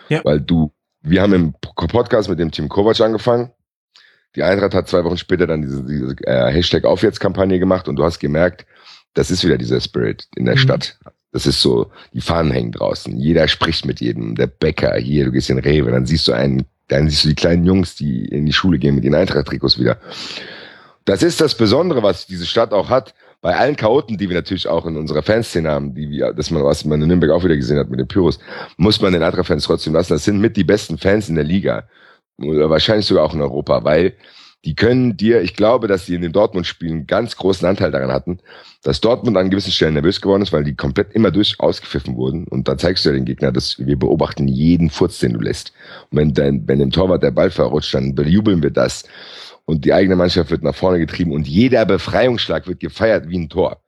Ja. 0.08 0.20
Weil 0.24 0.40
du, 0.40 0.72
wir 1.02 1.22
haben 1.22 1.32
im 1.32 1.54
Podcast 1.60 2.28
mit 2.28 2.38
dem 2.38 2.50
Team 2.50 2.68
Kovac 2.68 3.00
angefangen. 3.00 3.50
Die 4.36 4.42
Eintracht 4.42 4.74
hat 4.74 4.88
zwei 4.88 5.04
Wochen 5.04 5.16
später 5.16 5.46
dann 5.46 5.62
diese, 5.62 5.82
diese 5.84 6.14
äh, 6.26 6.52
Hashtag 6.52 6.84
Aufwärtskampagne 6.84 7.58
gemacht 7.58 7.88
und 7.88 7.96
du 7.96 8.04
hast 8.04 8.18
gemerkt, 8.18 8.66
das 9.14 9.30
ist 9.30 9.44
wieder 9.44 9.56
dieser 9.58 9.80
Spirit 9.80 10.26
in 10.36 10.44
der 10.44 10.56
Mhm. 10.56 10.60
Stadt. 10.60 10.98
Das 11.32 11.46
ist 11.46 11.60
so, 11.62 11.90
die 12.12 12.20
Fahnen 12.20 12.52
hängen 12.52 12.72
draußen. 12.72 13.16
Jeder 13.16 13.48
spricht 13.48 13.86
mit 13.86 14.00
jedem. 14.00 14.34
Der 14.34 14.46
Bäcker 14.46 14.94
hier, 14.96 15.24
du 15.24 15.32
gehst 15.32 15.50
in 15.50 15.58
Rewe, 15.58 15.90
dann 15.90 16.06
siehst 16.06 16.28
du 16.28 16.32
einen, 16.32 16.64
dann 16.88 17.08
siehst 17.08 17.24
du 17.24 17.28
die 17.28 17.34
kleinen 17.34 17.64
Jungs, 17.64 17.94
die 17.96 18.24
in 18.26 18.44
die 18.46 18.52
Schule 18.52 18.78
gehen 18.78 18.94
mit 18.94 19.04
den 19.04 19.14
Eintracht-Trikots 19.14 19.78
wieder. 19.78 19.98
Das 21.04 21.22
ist 21.22 21.40
das 21.40 21.56
Besondere, 21.56 22.02
was 22.02 22.26
diese 22.26 22.46
Stadt 22.46 22.72
auch 22.72 22.88
hat. 22.88 23.14
Bei 23.44 23.56
allen 23.56 23.76
Chaoten, 23.76 24.16
die 24.16 24.30
wir 24.30 24.36
natürlich 24.36 24.66
auch 24.66 24.86
in 24.86 24.96
unserer 24.96 25.22
Fanszene 25.22 25.70
haben, 25.70 25.94
die 25.94 26.08
wir, 26.08 26.32
das 26.32 26.50
man, 26.50 26.64
was 26.64 26.86
man 26.86 27.02
in 27.02 27.08
Nürnberg 27.08 27.30
auch 27.30 27.44
wieder 27.44 27.56
gesehen 27.56 27.76
hat 27.76 27.90
mit 27.90 28.00
den 28.00 28.08
Pyros, 28.08 28.38
muss 28.78 29.02
man 29.02 29.12
den 29.12 29.22
Eintracht-Fans 29.22 29.64
trotzdem 29.64 29.92
lassen. 29.92 30.14
Das 30.14 30.24
sind 30.24 30.40
mit 30.40 30.56
die 30.56 30.64
besten 30.64 30.96
Fans 30.96 31.28
in 31.28 31.34
der 31.34 31.44
Liga. 31.44 31.86
Oder 32.38 32.70
wahrscheinlich 32.70 33.04
sogar 33.04 33.22
auch 33.22 33.34
in 33.34 33.42
Europa, 33.42 33.84
weil 33.84 34.14
die 34.64 34.74
können 34.74 35.18
dir, 35.18 35.42
ich 35.42 35.56
glaube, 35.56 35.88
dass 35.88 36.06
die 36.06 36.14
in 36.14 36.22
den 36.22 36.32
Dortmund-Spielen 36.32 36.92
einen 36.92 37.06
ganz 37.06 37.36
großen 37.36 37.68
Anteil 37.68 37.90
daran 37.90 38.10
hatten, 38.10 38.38
dass 38.82 39.02
Dortmund 39.02 39.36
an 39.36 39.50
gewissen 39.50 39.72
Stellen 39.72 39.92
nervös 39.92 40.22
geworden 40.22 40.40
ist, 40.40 40.54
weil 40.54 40.64
die 40.64 40.74
komplett 40.74 41.12
immer 41.12 41.30
durch 41.30 41.60
ausgepfiffen 41.60 42.16
wurden. 42.16 42.48
Und 42.48 42.66
dann 42.66 42.78
zeigst 42.78 43.04
du 43.04 43.10
ja 43.10 43.14
den 43.14 43.26
Gegner, 43.26 43.52
dass 43.52 43.78
wir 43.78 43.98
beobachten 43.98 44.48
jeden 44.48 44.88
Furz, 44.88 45.18
den 45.18 45.34
du 45.34 45.40
lässt. 45.40 45.74
Und 46.10 46.16
wenn, 46.18 46.32
dein, 46.32 46.66
wenn 46.66 46.78
dem 46.78 46.90
Torwart 46.90 47.22
der 47.22 47.30
Ball 47.30 47.50
verrutscht, 47.50 47.92
dann 47.92 48.14
bejubeln 48.14 48.62
wir 48.62 48.70
das. 48.70 49.04
Und 49.66 49.84
die 49.84 49.92
eigene 49.94 50.16
Mannschaft 50.16 50.50
wird 50.50 50.62
nach 50.62 50.74
vorne 50.74 50.98
getrieben 50.98 51.32
und 51.32 51.48
jeder 51.48 51.86
Befreiungsschlag 51.86 52.66
wird 52.66 52.80
gefeiert 52.80 53.28
wie 53.28 53.38
ein 53.38 53.48
Tor. 53.48 53.82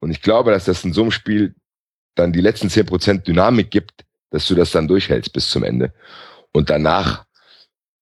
Und 0.00 0.10
ich 0.10 0.20
glaube, 0.20 0.50
dass 0.50 0.64
das 0.64 0.84
in 0.84 0.92
so 0.92 1.02
einem 1.02 1.12
Spiel 1.12 1.54
dann 2.16 2.32
die 2.32 2.40
letzten 2.40 2.68
zehn 2.70 2.86
Prozent 2.86 3.26
Dynamik 3.26 3.70
gibt, 3.70 4.04
dass 4.30 4.48
du 4.48 4.54
das 4.54 4.72
dann 4.72 4.88
durchhältst 4.88 5.32
bis 5.32 5.48
zum 5.50 5.62
Ende. 5.62 5.92
Und 6.52 6.70
danach, 6.70 7.24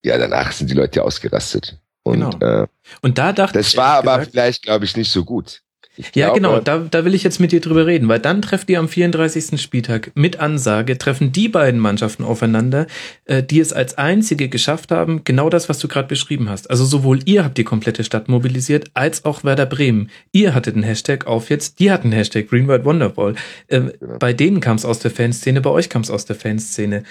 ja, 0.05 0.17
danach 0.17 0.53
sind 0.53 0.71
die 0.71 0.75
Leute 0.75 1.01
ja 1.01 1.03
ausgerastet. 1.05 1.79
Und 2.05 2.21
Genau. 2.39 2.63
äh, 2.63 2.67
Und 3.03 3.19
da 3.19 3.33
dachte 3.33 3.59
das 3.59 3.69
ich, 3.73 3.77
war 3.77 3.97
ehrlich 3.97 4.09
aber 4.09 4.19
gesagt- 4.19 4.31
vielleicht, 4.33 4.63
glaube 4.63 4.85
ich, 4.85 4.97
nicht 4.97 5.11
so 5.11 5.25
gut. 5.25 5.63
Ja, 5.97 6.27
glaube, 6.27 6.41
genau, 6.41 6.61
da, 6.61 6.79
da 6.79 7.05
will 7.05 7.15
ich 7.15 7.23
jetzt 7.23 7.41
mit 7.41 7.53
dir 7.53 7.61
drüber 7.61 7.87
reden, 7.87 8.09
weil 8.09 8.19
dann 8.19 8.43
trefft 8.43 8.69
ihr 8.69 8.79
am 8.79 8.89
34. 8.89 9.61
Spieltag 9.61 10.11
mit 10.15 10.41
Ansage, 10.41 10.99
treffen 10.99 11.33
die 11.33 11.49
beiden 11.49 11.81
Mannschaften 11.81 12.25
aufeinander, 12.25 12.87
äh, 13.25 13.43
die 13.43 13.61
es 13.61 13.73
als 13.73 13.97
einzige 13.97 14.49
geschafft 14.49 14.91
haben, 14.91 15.23
genau 15.25 15.49
das, 15.51 15.69
was 15.69 15.79
du 15.79 15.89
gerade 15.89 16.09
beschrieben 16.09 16.49
hast. 16.49 16.69
Also 16.71 16.85
sowohl 16.85 17.21
ihr 17.25 17.45
habt 17.45 17.59
die 17.59 17.65
komplette 17.65 18.05
Stadt 18.05 18.29
mobilisiert, 18.29 18.91
als 18.95 19.25
auch 19.25 19.45
Werder 19.45 19.67
Bremen. 19.67 20.11
Ihr 20.33 20.55
hattet 20.55 20.77
den 20.77 20.83
Hashtag 20.83 21.27
auf 21.27 21.51
jetzt, 21.51 21.79
die 21.79 21.91
hatten 21.91 22.11
den 22.11 22.19
Hashtag 22.19 22.49
Green 22.49 22.69
White 22.69 22.85
Wonderball. 22.85 23.35
Ähm, 23.69 23.93
Genau. 24.05 24.19
Bei 24.19 24.33
denen 24.33 24.61
kam 24.61 24.77
es 24.77 24.85
aus 24.85 24.99
der 24.99 25.11
Fanszene, 25.11 25.61
bei 25.61 25.71
euch 25.71 25.89
kam 25.89 26.03
es 26.03 26.11
aus 26.11 26.25
der 26.25 26.37
Fanszene. 26.37 27.05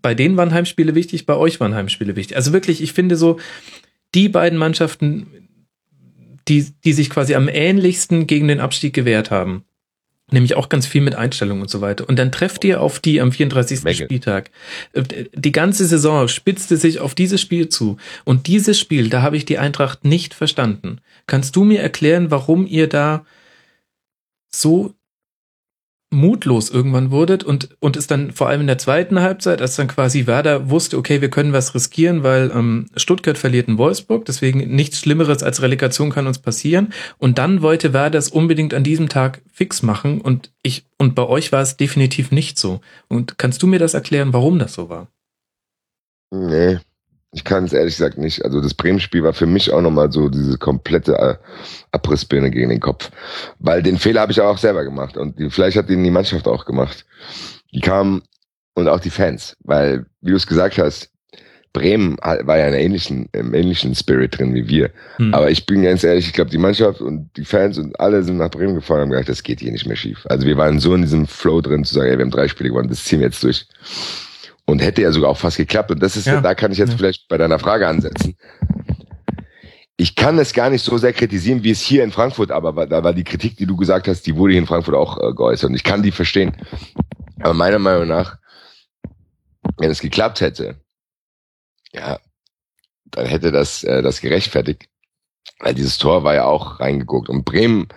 Bei 0.00 0.14
denen 0.14 0.36
waren 0.36 0.52
Heimspiele 0.52 0.94
wichtig, 0.94 1.26
bei 1.26 1.36
euch 1.36 1.60
waren 1.60 1.74
Heimspiele 1.74 2.16
wichtig. 2.16 2.36
Also 2.36 2.52
wirklich, 2.52 2.82
ich 2.82 2.92
finde 2.92 3.16
so, 3.16 3.38
die 4.14 4.28
beiden 4.28 4.58
Mannschaften, 4.58 5.26
die, 6.48 6.72
die 6.84 6.92
sich 6.92 7.10
quasi 7.10 7.34
am 7.34 7.48
ähnlichsten 7.48 8.26
gegen 8.26 8.48
den 8.48 8.60
Abstieg 8.60 8.94
gewehrt 8.94 9.30
haben. 9.30 9.64
Nämlich 10.30 10.54
auch 10.54 10.68
ganz 10.68 10.86
viel 10.86 11.02
mit 11.02 11.14
Einstellung 11.14 11.60
und 11.60 11.68
so 11.68 11.80
weiter. 11.80 12.08
Und 12.08 12.18
dann 12.18 12.32
trefft 12.32 12.64
ihr 12.64 12.80
auf 12.80 13.00
die 13.00 13.20
am 13.20 13.32
34. 13.32 13.82
Menge. 13.84 13.96
Spieltag. 13.96 14.50
Äh, 14.92 15.02
Die 15.34 15.52
ganze 15.52 15.84
Saison 15.84 16.26
spitzte 16.28 16.76
sich 16.76 17.00
auf 17.00 17.14
dieses 17.14 17.40
Spiel 17.40 17.68
zu. 17.68 17.98
Und 18.24 18.46
dieses 18.46 18.78
Spiel, 18.78 19.10
da 19.10 19.20
habe 19.20 19.36
ich 19.36 19.44
die 19.44 19.58
Eintracht 19.58 20.04
nicht 20.04 20.32
verstanden. 20.32 21.00
Kannst 21.26 21.54
du 21.56 21.64
mir 21.64 21.80
erklären, 21.80 22.30
warum 22.30 22.66
ihr 22.66 22.88
da 22.88 23.26
so 24.48 24.94
mutlos 26.12 26.70
irgendwann 26.70 27.10
wurdet 27.10 27.42
und, 27.42 27.70
und 27.80 27.96
es 27.96 28.06
dann 28.06 28.32
vor 28.32 28.48
allem 28.48 28.60
in 28.60 28.66
der 28.66 28.78
zweiten 28.78 29.20
Halbzeit, 29.20 29.60
als 29.60 29.76
dann 29.76 29.88
quasi 29.88 30.26
Werder 30.26 30.70
wusste, 30.70 30.98
okay, 30.98 31.20
wir 31.20 31.30
können 31.30 31.52
was 31.52 31.74
riskieren, 31.74 32.22
weil 32.22 32.50
ähm, 32.54 32.86
Stuttgart 32.96 33.38
verliert 33.38 33.68
in 33.68 33.78
Wolfsburg, 33.78 34.24
deswegen 34.26 34.74
nichts 34.74 34.98
Schlimmeres 34.98 35.42
als 35.42 35.62
Relegation 35.62 36.10
kann 36.10 36.26
uns 36.26 36.38
passieren. 36.38 36.92
Und 37.18 37.38
dann 37.38 37.62
wollte 37.62 37.92
Werder 37.92 38.18
es 38.18 38.28
unbedingt 38.28 38.74
an 38.74 38.84
diesem 38.84 39.08
Tag 39.08 39.42
fix 39.52 39.82
machen 39.82 40.20
und 40.20 40.52
ich, 40.62 40.84
und 40.98 41.14
bei 41.14 41.26
euch 41.26 41.50
war 41.50 41.62
es 41.62 41.76
definitiv 41.76 42.30
nicht 42.30 42.58
so. 42.58 42.80
Und 43.08 43.38
kannst 43.38 43.62
du 43.62 43.66
mir 43.66 43.78
das 43.78 43.94
erklären, 43.94 44.32
warum 44.32 44.58
das 44.58 44.74
so 44.74 44.88
war? 44.88 45.08
Nee, 46.30 46.78
ich 47.32 47.44
kann 47.44 47.64
es 47.64 47.72
ehrlich 47.72 47.96
gesagt 47.96 48.18
nicht. 48.18 48.44
Also 48.44 48.60
das 48.60 48.74
Bremen-Spiel 48.74 49.22
war 49.22 49.32
für 49.32 49.46
mich 49.46 49.72
auch 49.72 49.80
nochmal 49.80 50.12
so 50.12 50.28
diese 50.28 50.58
komplette 50.58 51.16
äh, 51.16 51.34
Abrissbirne 51.90 52.50
gegen 52.50 52.68
den 52.68 52.80
Kopf. 52.80 53.10
Weil 53.58 53.82
den 53.82 53.98
Fehler 53.98 54.20
habe 54.20 54.32
ich 54.32 54.40
auch 54.40 54.58
selber 54.58 54.84
gemacht. 54.84 55.16
Und 55.16 55.38
die, 55.38 55.48
vielleicht 55.48 55.78
hat 55.78 55.88
ihn 55.88 56.04
die 56.04 56.10
Mannschaft 56.10 56.46
auch 56.46 56.66
gemacht. 56.66 57.06
Die 57.72 57.80
kamen 57.80 58.22
und 58.74 58.86
auch 58.86 59.00
die 59.00 59.10
Fans. 59.10 59.56
Weil, 59.60 60.04
wie 60.20 60.30
du 60.30 60.36
es 60.36 60.46
gesagt 60.46 60.76
hast, 60.76 61.08
Bremen 61.72 62.18
war 62.18 62.58
ja 62.58 62.68
in 62.68 62.74
ähnlichen, 62.74 63.30
im 63.32 63.54
ähnlichen 63.54 63.94
Spirit 63.94 64.38
drin 64.38 64.52
wie 64.54 64.68
wir. 64.68 64.90
Hm. 65.16 65.32
Aber 65.32 65.50
ich 65.50 65.64
bin 65.64 65.82
ganz 65.84 66.04
ehrlich, 66.04 66.26
ich 66.26 66.34
glaube, 66.34 66.50
die 66.50 66.58
Mannschaft 66.58 67.00
und 67.00 67.30
die 67.38 67.46
Fans 67.46 67.78
und 67.78 67.98
alle 67.98 68.22
sind 68.22 68.36
nach 68.36 68.50
Bremen 68.50 68.74
gefahren 68.74 68.98
und 68.98 69.02
haben 69.04 69.10
gedacht, 69.12 69.30
das 69.30 69.42
geht 69.42 69.60
hier 69.60 69.72
nicht 69.72 69.86
mehr 69.86 69.96
schief. 69.96 70.26
Also 70.26 70.46
wir 70.46 70.58
waren 70.58 70.80
so 70.80 70.94
in 70.94 71.00
diesem 71.00 71.26
Flow 71.26 71.62
drin 71.62 71.84
zu 71.84 71.94
sagen, 71.94 72.10
ey, 72.10 72.18
wir 72.18 72.24
haben 72.26 72.30
drei 72.30 72.48
Spiele 72.48 72.68
gewonnen, 72.68 72.90
das 72.90 73.04
ziehen 73.04 73.20
wir 73.20 73.28
jetzt 73.28 73.42
durch. 73.42 73.66
Und 74.66 74.80
hätte 74.80 75.02
ja 75.02 75.10
sogar 75.12 75.30
auch 75.30 75.38
fast 75.38 75.56
geklappt. 75.56 75.90
Und 75.90 76.00
das 76.02 76.16
ist, 76.16 76.26
Ja. 76.26 76.40
da 76.40 76.54
kann 76.54 76.72
ich 76.72 76.78
jetzt 76.78 76.92
Ja. 76.92 76.96
vielleicht 76.96 77.28
bei 77.28 77.36
deiner 77.36 77.58
Frage 77.58 77.86
ansetzen. 77.88 78.36
Ich 79.96 80.14
kann 80.16 80.38
es 80.38 80.52
gar 80.52 80.70
nicht 80.70 80.84
so 80.84 80.96
sehr 80.98 81.12
kritisieren, 81.12 81.62
wie 81.64 81.70
es 81.70 81.80
hier 81.80 82.02
in 82.04 82.12
Frankfurt, 82.12 82.50
aber 82.50 82.74
war- 82.74 82.86
da 82.86 83.04
war 83.04 83.12
die 83.12 83.24
Kritik, 83.24 83.56
die 83.56 83.66
du 83.66 83.76
gesagt 83.76 84.08
hast, 84.08 84.22
die 84.26 84.36
wurde 84.36 84.52
hier 84.52 84.60
in 84.60 84.66
Frankfurt 84.66 84.94
auch 84.94 85.18
äh, 85.18 85.32
geäußert. 85.34 85.68
Und 85.70 85.76
ich 85.76 85.84
kann 85.84 86.02
die 86.02 86.12
verstehen. 86.12 86.56
Aber 87.40 87.54
meiner 87.54 87.78
Meinung 87.78 88.08
nach, 88.08 88.38
wenn 89.78 89.90
es 89.90 90.00
geklappt 90.00 90.40
hätte, 90.40 90.80
ja, 91.92 92.18
dann 93.04 93.26
hätte 93.26 93.52
das, 93.52 93.84
äh, 93.84 94.00
das 94.02 94.20
gerechtfertigt. 94.20 94.88
Weil 95.58 95.74
dieses 95.74 95.98
Tor 95.98 96.24
war 96.24 96.34
ja 96.34 96.44
auch 96.44 96.80
reingeguckt. 96.80 97.28
Und 97.28 97.44
Bremen, 97.44 97.88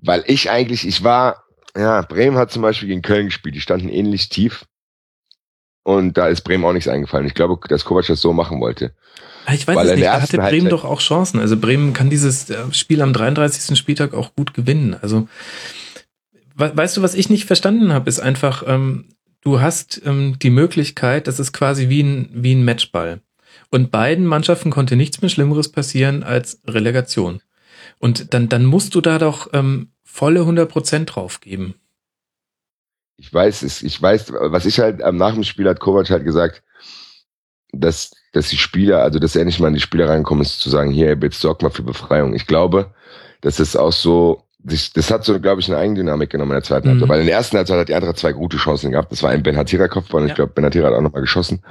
weil 0.00 0.22
ich 0.26 0.50
eigentlich, 0.50 0.86
ich 0.86 1.02
war, 1.02 1.44
ja, 1.76 2.02
Bremen 2.02 2.36
hat 2.36 2.50
zum 2.52 2.62
Beispiel 2.62 2.88
gegen 2.88 3.02
Köln 3.02 3.26
gespielt, 3.26 3.54
die 3.54 3.60
standen 3.60 3.88
ähnlich 3.88 4.28
tief. 4.28 4.66
Und 5.86 6.18
da 6.18 6.26
ist 6.26 6.40
Bremen 6.42 6.64
auch 6.64 6.72
nichts 6.72 6.88
eingefallen. 6.88 7.26
Ich 7.28 7.34
glaube, 7.34 7.58
dass 7.68 7.84
Kovac 7.84 8.06
das 8.08 8.20
so 8.20 8.32
machen 8.32 8.60
wollte. 8.60 8.92
Ah, 9.46 9.54
Ich 9.54 9.68
weiß 9.68 9.76
Weil 9.76 9.88
es 9.90 9.94
nicht, 9.94 10.04
da 10.04 10.20
hatte 10.20 10.36
Bremen 10.36 10.50
Halbzeit- 10.64 10.72
doch 10.72 10.84
auch 10.84 11.00
Chancen. 11.00 11.38
Also 11.38 11.56
Bremen 11.56 11.92
kann 11.92 12.10
dieses 12.10 12.50
äh, 12.50 12.56
Spiel 12.72 13.00
am 13.02 13.12
33. 13.12 13.78
Spieltag 13.78 14.12
auch 14.12 14.34
gut 14.34 14.52
gewinnen. 14.52 14.96
Also 15.00 15.28
we 16.56 16.76
weißt 16.76 16.96
du, 16.96 17.02
was 17.02 17.14
ich 17.14 17.30
nicht 17.30 17.44
verstanden 17.44 17.92
habe, 17.92 18.08
ist 18.08 18.18
einfach, 18.18 18.64
ähm, 18.66 19.10
du 19.42 19.60
hast 19.60 20.02
ähm, 20.04 20.38
die 20.42 20.50
Möglichkeit, 20.50 21.28
das 21.28 21.38
ist 21.38 21.52
quasi 21.52 21.88
wie 21.88 22.02
ein, 22.02 22.30
wie 22.32 22.54
ein 22.56 22.64
Matchball. 22.64 23.20
Und 23.70 23.92
beiden 23.92 24.26
Mannschaften 24.26 24.70
konnte 24.70 24.96
nichts 24.96 25.22
mehr 25.22 25.28
Schlimmeres 25.28 25.70
passieren 25.70 26.24
als 26.24 26.60
Relegation. 26.66 27.40
Und 28.00 28.34
dann, 28.34 28.48
dann 28.48 28.64
musst 28.64 28.96
du 28.96 29.00
da 29.00 29.18
doch 29.18 29.50
ähm, 29.52 29.90
volle 30.02 30.40
100 30.40 30.68
Prozent 30.68 31.14
drauf 31.14 31.40
geben. 31.40 31.74
Ich 33.18 33.32
weiß 33.32 33.62
es, 33.62 33.82
ich 33.82 34.00
weiß, 34.00 34.32
was 34.32 34.66
ich 34.66 34.78
halt 34.78 35.02
am 35.02 35.16
nach 35.16 35.32
dem 35.34 35.42
Spiel 35.44 35.68
hat 35.68 35.80
Kovac 35.80 36.10
halt 36.10 36.24
gesagt, 36.24 36.62
dass, 37.72 38.10
dass 38.32 38.48
die 38.48 38.56
Spieler, 38.58 39.02
also 39.02 39.18
dass 39.18 39.36
er 39.36 39.44
nicht 39.44 39.58
mal 39.60 39.68
an 39.68 39.74
die 39.74 39.80
Spieler 39.80 40.08
reinkommen 40.08 40.42
ist, 40.42 40.60
zu 40.60 40.70
sagen, 40.70 40.90
hier, 40.90 41.16
jetzt 41.20 41.40
sorg 41.40 41.62
mal 41.62 41.70
für 41.70 41.82
Befreiung. 41.82 42.34
Ich 42.34 42.46
glaube, 42.46 42.94
dass 43.40 43.58
es 43.58 43.74
auch 43.76 43.92
so, 43.92 44.42
sich- 44.64 44.92
das 44.92 45.10
hat 45.10 45.24
so, 45.24 45.38
glaube 45.40 45.60
ich, 45.60 45.68
eine 45.68 45.78
Eigendynamik 45.78 46.30
genommen 46.30 46.52
in 46.52 46.56
der 46.56 46.62
zweiten 46.62 46.88
Mhm. 46.88 46.92
Halbzeit. 46.92 47.08
Weil 47.08 47.20
in 47.20 47.26
der 47.26 47.36
ersten 47.36 47.56
Halbzeit 47.56 47.78
hat 47.78 47.88
die 47.88 47.94
Eintracht 47.94 48.18
zwei 48.18 48.32
gute 48.32 48.56
Chancen 48.58 48.90
gehabt. 48.92 49.10
Das 49.12 49.22
war 49.22 49.30
ein 49.30 49.42
Ben 49.42 49.56
Hatira 49.56 49.88
Kopfball 49.88 50.22
und 50.22 50.28
Ja. 50.28 50.32
ich 50.32 50.36
glaube, 50.36 50.52
Ben 50.54 50.64
Hatira 50.64 50.88
hat 50.88 50.94
auch 50.94 51.00
nochmal 51.02 51.22
geschossen. 51.22 51.62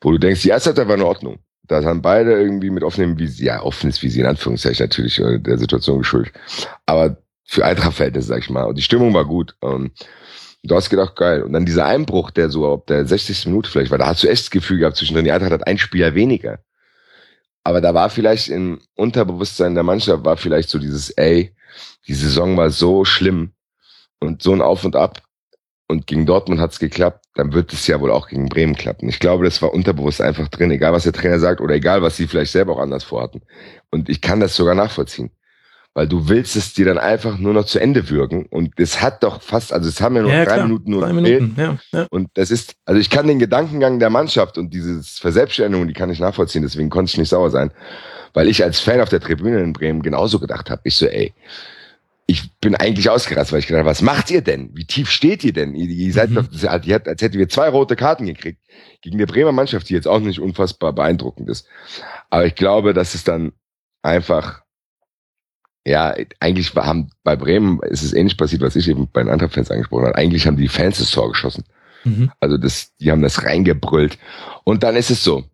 Wo 0.00 0.10
du 0.10 0.18
denkst, 0.18 0.42
die 0.42 0.48
erste 0.50 0.70
Halbzeit 0.70 0.88
war 0.88 0.96
in 0.96 1.02
Ordnung. 1.02 1.38
Da 1.66 1.82
haben 1.82 2.02
beide 2.02 2.32
irgendwie 2.32 2.68
mit 2.70 2.82
offenem 2.82 3.18
Visier, 3.18 3.46
ja, 3.46 3.62
offenes 3.62 4.02
Visier 4.02 4.24
in 4.24 4.30
Anführungszeichen 4.30 4.84
natürlich 4.84 5.18
äh, 5.18 5.38
der 5.38 5.56
Situation 5.58 5.98
geschuldet. 5.98 6.34
Aber 6.84 7.16
für 7.46 7.64
Eintracht-Verhältnisse, 7.64 8.28
sag 8.28 8.40
ich 8.40 8.50
mal. 8.50 8.64
Und 8.64 8.76
die 8.76 8.82
Stimmung 8.82 9.14
war 9.14 9.24
gut. 9.24 9.54
Ähm, 9.62 9.90
Du 10.66 10.74
hast 10.74 10.88
gedacht, 10.88 11.14
geil. 11.16 11.42
Und 11.42 11.52
dann 11.52 11.66
dieser 11.66 11.84
Einbruch, 11.84 12.30
der 12.30 12.48
so 12.48 12.72
ab 12.72 12.86
der 12.86 13.06
60. 13.06 13.46
Minute 13.46 13.70
vielleicht 13.70 13.90
war, 13.90 13.98
da 13.98 14.06
hast 14.06 14.22
du 14.22 14.28
echt 14.28 14.44
das 14.44 14.50
Gefühl 14.50 14.78
gehabt, 14.78 14.96
zwischendrin, 14.96 15.26
die 15.26 15.32
Eintracht 15.32 15.52
hat 15.52 15.66
ein 15.66 15.76
Spieler 15.76 16.14
weniger. 16.14 16.58
Aber 17.64 17.82
da 17.82 17.92
war 17.92 18.08
vielleicht 18.08 18.48
im 18.48 18.80
Unterbewusstsein 18.94 19.74
der 19.74 19.84
Mannschaft, 19.84 20.24
war 20.24 20.38
vielleicht 20.38 20.70
so 20.70 20.78
dieses, 20.78 21.10
ey, 21.10 21.54
die 22.06 22.14
Saison 22.14 22.56
war 22.56 22.70
so 22.70 23.04
schlimm 23.04 23.52
und 24.20 24.42
so 24.42 24.52
ein 24.52 24.62
Auf 24.62 24.84
und 24.84 24.96
Ab. 24.96 25.22
Und 25.86 26.06
gegen 26.06 26.24
Dortmund 26.24 26.60
hat's 26.60 26.78
geklappt, 26.78 27.26
dann 27.34 27.52
wird 27.52 27.74
es 27.74 27.86
ja 27.86 28.00
wohl 28.00 28.10
auch 28.10 28.28
gegen 28.28 28.48
Bremen 28.48 28.74
klappen. 28.74 29.06
Ich 29.10 29.18
glaube, 29.18 29.44
das 29.44 29.60
war 29.60 29.74
unterbewusst 29.74 30.22
einfach 30.22 30.48
drin, 30.48 30.70
egal 30.70 30.94
was 30.94 31.02
der 31.02 31.12
Trainer 31.12 31.38
sagt 31.38 31.60
oder 31.60 31.74
egal, 31.74 32.00
was 32.00 32.16
sie 32.16 32.26
vielleicht 32.26 32.52
selber 32.52 32.72
auch 32.72 32.80
anders 32.80 33.04
vorhatten. 33.04 33.42
Und 33.90 34.08
ich 34.08 34.22
kann 34.22 34.40
das 34.40 34.56
sogar 34.56 34.74
nachvollziehen. 34.74 35.30
Weil 35.96 36.08
du 36.08 36.28
willst 36.28 36.56
es 36.56 36.74
dir 36.74 36.84
dann 36.86 36.98
einfach 36.98 37.38
nur 37.38 37.52
noch 37.54 37.66
zu 37.66 37.78
Ende 37.78 38.10
würgen. 38.10 38.46
Und 38.46 38.72
es 38.80 39.00
hat 39.00 39.22
doch 39.22 39.40
fast, 39.40 39.72
also 39.72 39.88
es 39.88 40.00
haben 40.00 40.16
ja 40.16 40.22
nur 40.22 40.32
Ja, 40.32 40.44
drei 40.44 40.54
klar. 40.54 40.66
Minuten 40.66 40.90
nur 40.90 41.02
Drei. 41.02 41.12
Minuten, 41.12 41.54
ja. 41.56 41.78
ja. 41.92 42.06
Und 42.10 42.30
das 42.34 42.50
ist, 42.50 42.74
also 42.84 43.00
ich 43.00 43.10
kann 43.10 43.28
den 43.28 43.38
Gedankengang 43.38 44.00
der 44.00 44.10
Mannschaft 44.10 44.58
und 44.58 44.74
dieses 44.74 45.18
Verselbstständigung, 45.20 45.86
die 45.86 45.94
kann 45.94 46.10
ich 46.10 46.18
nachvollziehen, 46.18 46.62
deswegen 46.62 46.90
konnte 46.90 47.10
ich 47.10 47.18
nicht 47.18 47.28
sauer 47.28 47.50
sein. 47.50 47.70
Weil 48.32 48.48
ich 48.48 48.64
als 48.64 48.80
Fan 48.80 49.00
auf 49.00 49.08
der 49.08 49.20
Tribüne 49.20 49.60
in 49.62 49.72
Bremen 49.72 50.02
genauso 50.02 50.40
gedacht 50.40 50.68
habe. 50.68 50.80
Ich 50.84 50.96
so, 50.96 51.06
ey, 51.06 51.32
ich 52.26 52.50
bin 52.60 52.74
eigentlich 52.74 53.08
ausgerastet, 53.10 53.52
weil 53.52 53.60
ich 53.60 53.66
gedacht 53.68 53.80
habe, 53.80 53.90
was 53.90 54.02
macht 54.02 54.30
ihr 54.32 54.40
denn? 54.42 54.70
Wie 54.74 54.86
tief 54.86 55.10
steht 55.10 55.44
ihr 55.44 55.52
denn? 55.52 55.74
Ihr, 55.76 55.86
ihr 55.88 56.12
seid 56.12 56.30
Mhm. 56.30 56.34
doch, 56.50 56.84
ihr 56.84 56.94
habt, 56.94 57.06
als 57.06 57.22
hätten 57.22 57.38
wir 57.38 57.48
zwei 57.48 57.68
rote 57.68 57.94
Karten 57.94 58.26
gekriegt. 58.26 58.58
Gegen 59.02 59.18
die 59.18 59.26
Bremer 59.26 59.52
Mannschaft, 59.52 59.88
die 59.90 59.94
jetzt 59.94 60.08
auch 60.08 60.18
nicht 60.18 60.40
unfassbar 60.40 60.92
beeindruckend 60.92 61.48
ist. 61.50 61.68
Aber 62.30 62.46
ich 62.46 62.56
glaube, 62.56 62.94
dass 62.94 63.14
es 63.14 63.22
dann 63.22 63.52
einfach, 64.02 64.63
ja, 65.86 66.14
eigentlich 66.40 66.74
haben 66.74 67.10
bei 67.24 67.36
Bremen 67.36 67.80
ist 67.82 68.02
es 68.02 68.14
ähnlich 68.14 68.36
passiert, 68.36 68.62
was 68.62 68.76
ich 68.76 68.88
eben 68.88 69.08
bei 69.12 69.22
den 69.22 69.30
anderen 69.30 69.52
Fans 69.52 69.70
angesprochen 69.70 70.06
habe. 70.06 70.16
Eigentlich 70.16 70.46
haben 70.46 70.56
die 70.56 70.68
Fans 70.68 70.98
das 70.98 71.10
Tor 71.10 71.30
geschossen. 71.30 71.64
Mhm. 72.04 72.30
Also 72.40 72.56
das, 72.56 72.94
die 72.96 73.10
haben 73.10 73.22
das 73.22 73.44
reingebrüllt. 73.44 74.18
Und 74.64 74.82
dann 74.82 74.96
ist 74.96 75.10
es 75.10 75.22
so, 75.22 75.44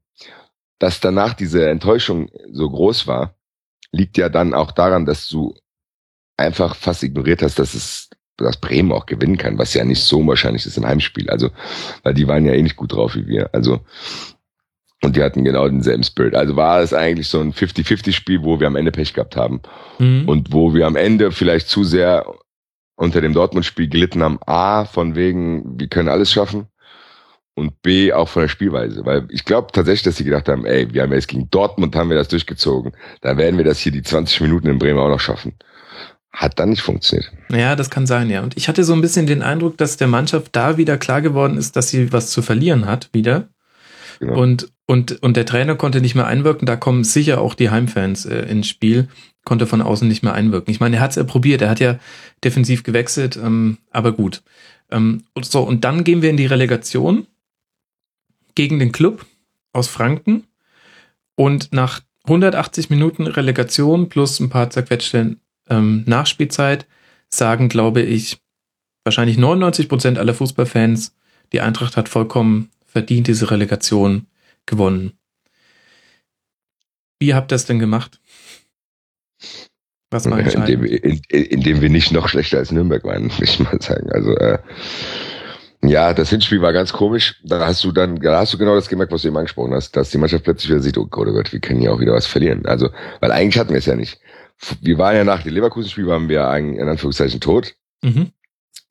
dass 0.78 1.00
danach 1.00 1.34
diese 1.34 1.68
Enttäuschung 1.68 2.30
so 2.52 2.70
groß 2.70 3.06
war, 3.06 3.34
liegt 3.92 4.16
ja 4.18 4.28
dann 4.28 4.54
auch 4.54 4.70
daran, 4.70 5.04
dass 5.04 5.28
du 5.28 5.54
einfach 6.36 6.76
fast 6.76 7.02
ignoriert 7.02 7.42
hast, 7.42 7.58
dass 7.58 7.74
es, 7.74 8.08
dass 8.36 8.56
Bremen 8.56 8.92
auch 8.92 9.06
gewinnen 9.06 9.36
kann, 9.36 9.58
was 9.58 9.74
ja 9.74 9.84
nicht 9.84 10.02
so 10.02 10.26
wahrscheinlich 10.26 10.64
ist 10.64 10.78
im 10.78 10.86
Heimspiel. 10.86 11.28
Also, 11.28 11.50
weil 12.02 12.14
die 12.14 12.28
waren 12.28 12.46
ja 12.46 12.52
eh 12.52 12.62
nicht 12.62 12.76
gut 12.76 12.92
drauf 12.92 13.14
wie 13.14 13.26
wir. 13.26 13.50
Also, 13.52 13.80
und 15.02 15.16
die 15.16 15.22
hatten 15.22 15.44
genau 15.44 15.66
denselben 15.66 16.04
Spirit. 16.04 16.34
Also 16.34 16.56
war 16.56 16.80
es 16.80 16.92
eigentlich 16.92 17.28
so 17.28 17.40
ein 17.40 17.52
50-50-Spiel, 17.52 18.42
wo 18.42 18.60
wir 18.60 18.66
am 18.66 18.76
Ende 18.76 18.92
Pech 18.92 19.14
gehabt 19.14 19.36
haben. 19.36 19.62
Mhm. 19.98 20.28
Und 20.28 20.52
wo 20.52 20.74
wir 20.74 20.86
am 20.86 20.96
Ende 20.96 21.32
vielleicht 21.32 21.68
zu 21.68 21.84
sehr 21.84 22.26
unter 22.96 23.22
dem 23.22 23.32
Dortmund-Spiel 23.32 23.88
gelitten 23.88 24.22
haben. 24.22 24.38
A, 24.44 24.84
von 24.84 25.14
wegen, 25.16 25.80
wir 25.80 25.88
können 25.88 26.10
alles 26.10 26.30
schaffen. 26.30 26.66
Und 27.54 27.80
B, 27.80 28.12
auch 28.12 28.28
von 28.28 28.42
der 28.42 28.48
Spielweise. 28.48 29.04
Weil 29.06 29.26
ich 29.30 29.46
glaube 29.46 29.68
tatsächlich, 29.72 30.02
dass 30.02 30.16
sie 30.16 30.24
gedacht 30.24 30.48
haben, 30.48 30.66
ey, 30.66 30.92
wir 30.92 31.02
haben 31.02 31.12
jetzt 31.12 31.28
gegen 31.28 31.48
Dortmund 31.50 31.96
haben 31.96 32.10
wir 32.10 32.16
das 32.16 32.28
durchgezogen. 32.28 32.92
Dann 33.22 33.38
werden 33.38 33.56
wir 33.56 33.64
das 33.64 33.78
hier 33.78 33.92
die 33.92 34.02
20 34.02 34.42
Minuten 34.42 34.68
in 34.68 34.78
Bremen 34.78 34.98
auch 34.98 35.08
noch 35.08 35.20
schaffen. 35.20 35.54
Hat 36.30 36.58
dann 36.58 36.70
nicht 36.70 36.82
funktioniert. 36.82 37.32
Ja, 37.50 37.74
das 37.74 37.90
kann 37.90 38.06
sein, 38.06 38.28
ja. 38.28 38.42
Und 38.42 38.56
ich 38.56 38.68
hatte 38.68 38.84
so 38.84 38.92
ein 38.92 39.00
bisschen 39.00 39.26
den 39.26 39.42
Eindruck, 39.42 39.78
dass 39.78 39.96
der 39.96 40.06
Mannschaft 40.06 40.54
da 40.54 40.76
wieder 40.76 40.98
klar 40.98 41.22
geworden 41.22 41.56
ist, 41.56 41.76
dass 41.76 41.88
sie 41.88 42.12
was 42.12 42.30
zu 42.30 42.42
verlieren 42.42 42.86
hat, 42.86 43.08
wieder. 43.12 43.48
Genau. 44.20 44.40
Und, 44.40 44.70
und, 44.90 45.22
und 45.22 45.36
der 45.36 45.46
Trainer 45.46 45.76
konnte 45.76 46.00
nicht 46.00 46.16
mehr 46.16 46.26
einwirken. 46.26 46.66
Da 46.66 46.74
kommen 46.74 47.04
sicher 47.04 47.40
auch 47.40 47.54
die 47.54 47.70
Heimfans 47.70 48.26
äh, 48.26 48.40
ins 48.46 48.66
Spiel, 48.66 49.06
konnte 49.44 49.68
von 49.68 49.82
außen 49.82 50.08
nicht 50.08 50.24
mehr 50.24 50.34
einwirken. 50.34 50.72
Ich 50.72 50.80
meine, 50.80 50.96
er 50.96 51.02
hat 51.02 51.10
es 51.10 51.16
ja 51.16 51.22
probiert, 51.22 51.62
er 51.62 51.70
hat 51.70 51.78
ja 51.78 52.00
defensiv 52.42 52.82
gewechselt, 52.82 53.36
ähm, 53.36 53.78
aber 53.92 54.10
gut. 54.10 54.42
Ähm, 54.90 55.22
so, 55.42 55.62
und 55.62 55.84
dann 55.84 56.02
gehen 56.02 56.22
wir 56.22 56.30
in 56.30 56.36
die 56.36 56.46
Relegation 56.46 57.28
gegen 58.56 58.80
den 58.80 58.90
Club 58.90 59.26
aus 59.72 59.86
Franken. 59.86 60.42
Und 61.36 61.72
nach 61.72 62.00
180 62.24 62.90
Minuten 62.90 63.28
Relegation 63.28 64.08
plus 64.08 64.40
ein 64.40 64.50
paar 64.50 64.70
zerquetschte 64.70 65.36
ähm, 65.68 66.02
Nachspielzeit 66.06 66.88
sagen, 67.28 67.68
glaube 67.68 68.02
ich, 68.02 68.38
wahrscheinlich 69.04 69.38
99 69.38 69.88
Prozent 69.88 70.18
aller 70.18 70.34
Fußballfans, 70.34 71.14
die 71.52 71.60
Eintracht 71.60 71.96
hat 71.96 72.08
vollkommen 72.08 72.70
verdient 72.88 73.28
diese 73.28 73.52
Relegation 73.52 74.26
gewonnen. 74.70 75.18
Wie 77.18 77.34
habt 77.34 77.52
ihr 77.52 77.56
das 77.56 77.66
denn 77.66 77.78
gemacht? 77.78 78.20
Was 80.10 80.24
war 80.28 80.38
Indem, 80.38 80.46
entscheidend? 80.60 80.82
wir- 80.90 81.04
in, 81.04 81.20
in, 81.28 81.44
indem 81.44 81.80
wir 81.82 81.90
nicht 81.90 82.12
noch 82.12 82.28
schlechter 82.28 82.58
als 82.58 82.72
Nürnberg 82.72 83.04
waren, 83.04 83.24
will 83.38 83.44
ich 83.44 83.60
mal 83.60 83.80
sagen. 83.80 84.10
Also, 84.10 84.34
äh, 84.36 84.58
ja, 85.82 86.12
das 86.14 86.30
Hinspiel 86.30 86.60
war 86.62 86.72
ganz 86.72 86.92
komisch. 86.92 87.40
Da 87.44 87.64
hast 87.66 87.82
du 87.84 87.92
dann, 87.92 88.16
da 88.16 88.38
hast 88.40 88.52
du 88.52 88.58
genau 88.58 88.74
das 88.74 88.88
gemerkt, 88.88 89.12
was 89.12 89.22
du 89.22 89.28
eben 89.28 89.36
angesprochen 89.36 89.72
hast, 89.74 89.96
dass 89.96 90.10
die 90.10 90.18
Mannschaft 90.18 90.44
plötzlich 90.44 90.70
wieder 90.70 90.80
sieht, 90.80 90.98
oh 90.98 91.06
Gott, 91.06 91.28
oh 91.28 91.32
Gott, 91.32 91.52
wir 91.52 91.60
können 91.60 91.80
ja 91.82 91.90
auch 91.90 92.00
wieder 92.00 92.12
was 92.12 92.26
verlieren. 92.26 92.66
Also, 92.66 92.90
weil 93.20 93.30
eigentlich 93.32 93.58
hatten 93.58 93.70
wir 93.70 93.78
es 93.78 93.86
ja 93.86 93.96
nicht. 93.96 94.18
Wir 94.82 94.98
waren 94.98 95.16
ja 95.16 95.24
nach 95.24 95.42
dem 95.42 95.54
Leverkusen-Spiel, 95.54 96.06
waren 96.06 96.28
wir 96.28 96.46
eigentlich 96.48 96.80
in 96.80 96.88
Anführungszeichen 96.88 97.40
tot. 97.40 97.74
Mhm. 98.02 98.30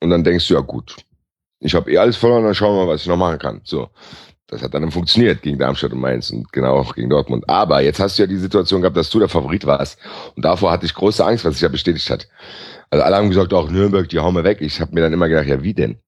Und 0.00 0.10
dann 0.10 0.24
denkst 0.24 0.48
du, 0.48 0.54
ja 0.54 0.60
gut, 0.60 0.96
ich 1.60 1.74
habe 1.74 1.92
eh 1.92 1.98
alles 1.98 2.16
verloren, 2.16 2.42
dann 2.44 2.54
schauen 2.54 2.74
wir 2.76 2.86
mal, 2.86 2.92
was 2.94 3.02
ich 3.02 3.06
noch 3.06 3.16
machen 3.16 3.38
kann. 3.38 3.60
So. 3.64 3.90
Das 4.50 4.62
hat 4.62 4.74
dann 4.74 4.90
funktioniert 4.90 5.42
gegen 5.42 5.58
Darmstadt 5.58 5.92
und 5.92 6.00
Mainz 6.00 6.30
und 6.30 6.52
genau 6.52 6.76
auch 6.76 6.96
gegen 6.96 7.08
Dortmund. 7.08 7.48
Aber 7.48 7.82
jetzt 7.82 8.00
hast 8.00 8.18
du 8.18 8.24
ja 8.24 8.26
die 8.26 8.36
Situation 8.36 8.80
gehabt, 8.80 8.96
dass 8.96 9.08
du 9.08 9.20
der 9.20 9.28
Favorit 9.28 9.64
warst. 9.64 9.98
Und 10.34 10.44
davor 10.44 10.72
hatte 10.72 10.86
ich 10.86 10.94
große 10.94 11.24
Angst, 11.24 11.44
was 11.44 11.54
sich 11.54 11.62
ja 11.62 11.68
bestätigt 11.68 12.10
hat. 12.10 12.26
Also 12.90 13.04
alle 13.04 13.16
haben 13.16 13.28
gesagt, 13.28 13.54
auch 13.54 13.70
Nürnberg, 13.70 14.08
die 14.08 14.18
hauen 14.18 14.34
wir 14.34 14.42
weg. 14.42 14.58
Ich 14.60 14.80
habe 14.80 14.92
mir 14.92 15.02
dann 15.02 15.12
immer 15.12 15.28
gedacht, 15.28 15.46
ja, 15.46 15.62
wie 15.62 15.72
denn? 15.72 15.98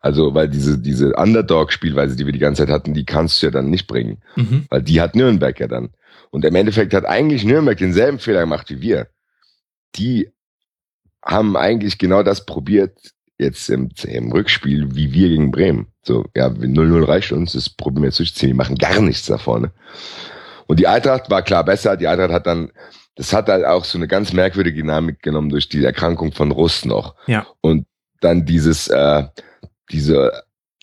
Also, 0.00 0.34
weil 0.34 0.48
diese, 0.48 0.78
diese 0.78 1.12
Underdog-Spielweise, 1.14 2.16
die 2.16 2.26
wir 2.26 2.32
die 2.32 2.40
ganze 2.40 2.66
Zeit 2.66 2.74
hatten, 2.74 2.92
die 2.92 3.04
kannst 3.04 3.40
du 3.40 3.46
ja 3.46 3.52
dann 3.52 3.70
nicht 3.70 3.86
bringen. 3.86 4.20
Mhm. 4.34 4.66
Weil 4.68 4.82
die 4.82 5.00
hat 5.00 5.14
Nürnberg 5.14 5.58
ja 5.60 5.68
dann. 5.68 5.90
Und 6.30 6.44
im 6.44 6.56
Endeffekt 6.56 6.92
hat 6.92 7.04
eigentlich 7.04 7.44
Nürnberg 7.44 7.78
denselben 7.78 8.18
Fehler 8.18 8.40
gemacht 8.40 8.68
wie 8.70 8.80
wir. 8.80 9.06
Die 9.94 10.28
haben 11.24 11.56
eigentlich 11.56 11.98
genau 11.98 12.24
das 12.24 12.46
probiert, 12.46 12.98
jetzt 13.38 13.68
im, 13.70 13.90
im 14.04 14.32
Rückspiel, 14.32 14.94
wie 14.94 15.12
wir 15.12 15.28
gegen 15.28 15.50
Bremen. 15.50 15.88
So, 16.02 16.24
ja, 16.34 16.48
0-0 16.48 17.06
reicht 17.06 17.32
uns, 17.32 17.52
das 17.52 17.70
probieren 17.70 18.02
wir 18.02 18.08
jetzt 18.08 18.18
durchzuziehen. 18.18 18.50
Die 18.50 18.56
machen 18.56 18.76
gar 18.76 19.00
nichts 19.00 19.26
da 19.26 19.38
vorne. 19.38 19.72
Und 20.66 20.80
die 20.80 20.86
Eintracht 20.86 21.30
war 21.30 21.42
klar 21.42 21.64
besser. 21.64 21.96
Die 21.96 22.08
Eintracht 22.08 22.32
hat 22.32 22.46
dann, 22.46 22.72
das 23.16 23.32
hat 23.32 23.48
halt 23.48 23.64
auch 23.64 23.84
so 23.84 23.98
eine 23.98 24.08
ganz 24.08 24.32
merkwürdige 24.32 24.78
Dynamik 24.78 25.22
genommen 25.22 25.48
durch 25.48 25.68
die 25.68 25.84
Erkrankung 25.84 26.32
von 26.32 26.50
Rust 26.50 26.86
noch. 26.86 27.14
Ja. 27.26 27.46
Und 27.60 27.86
dann 28.20 28.46
dieses, 28.46 28.88
äh, 28.88 29.24
diese, 29.90 30.32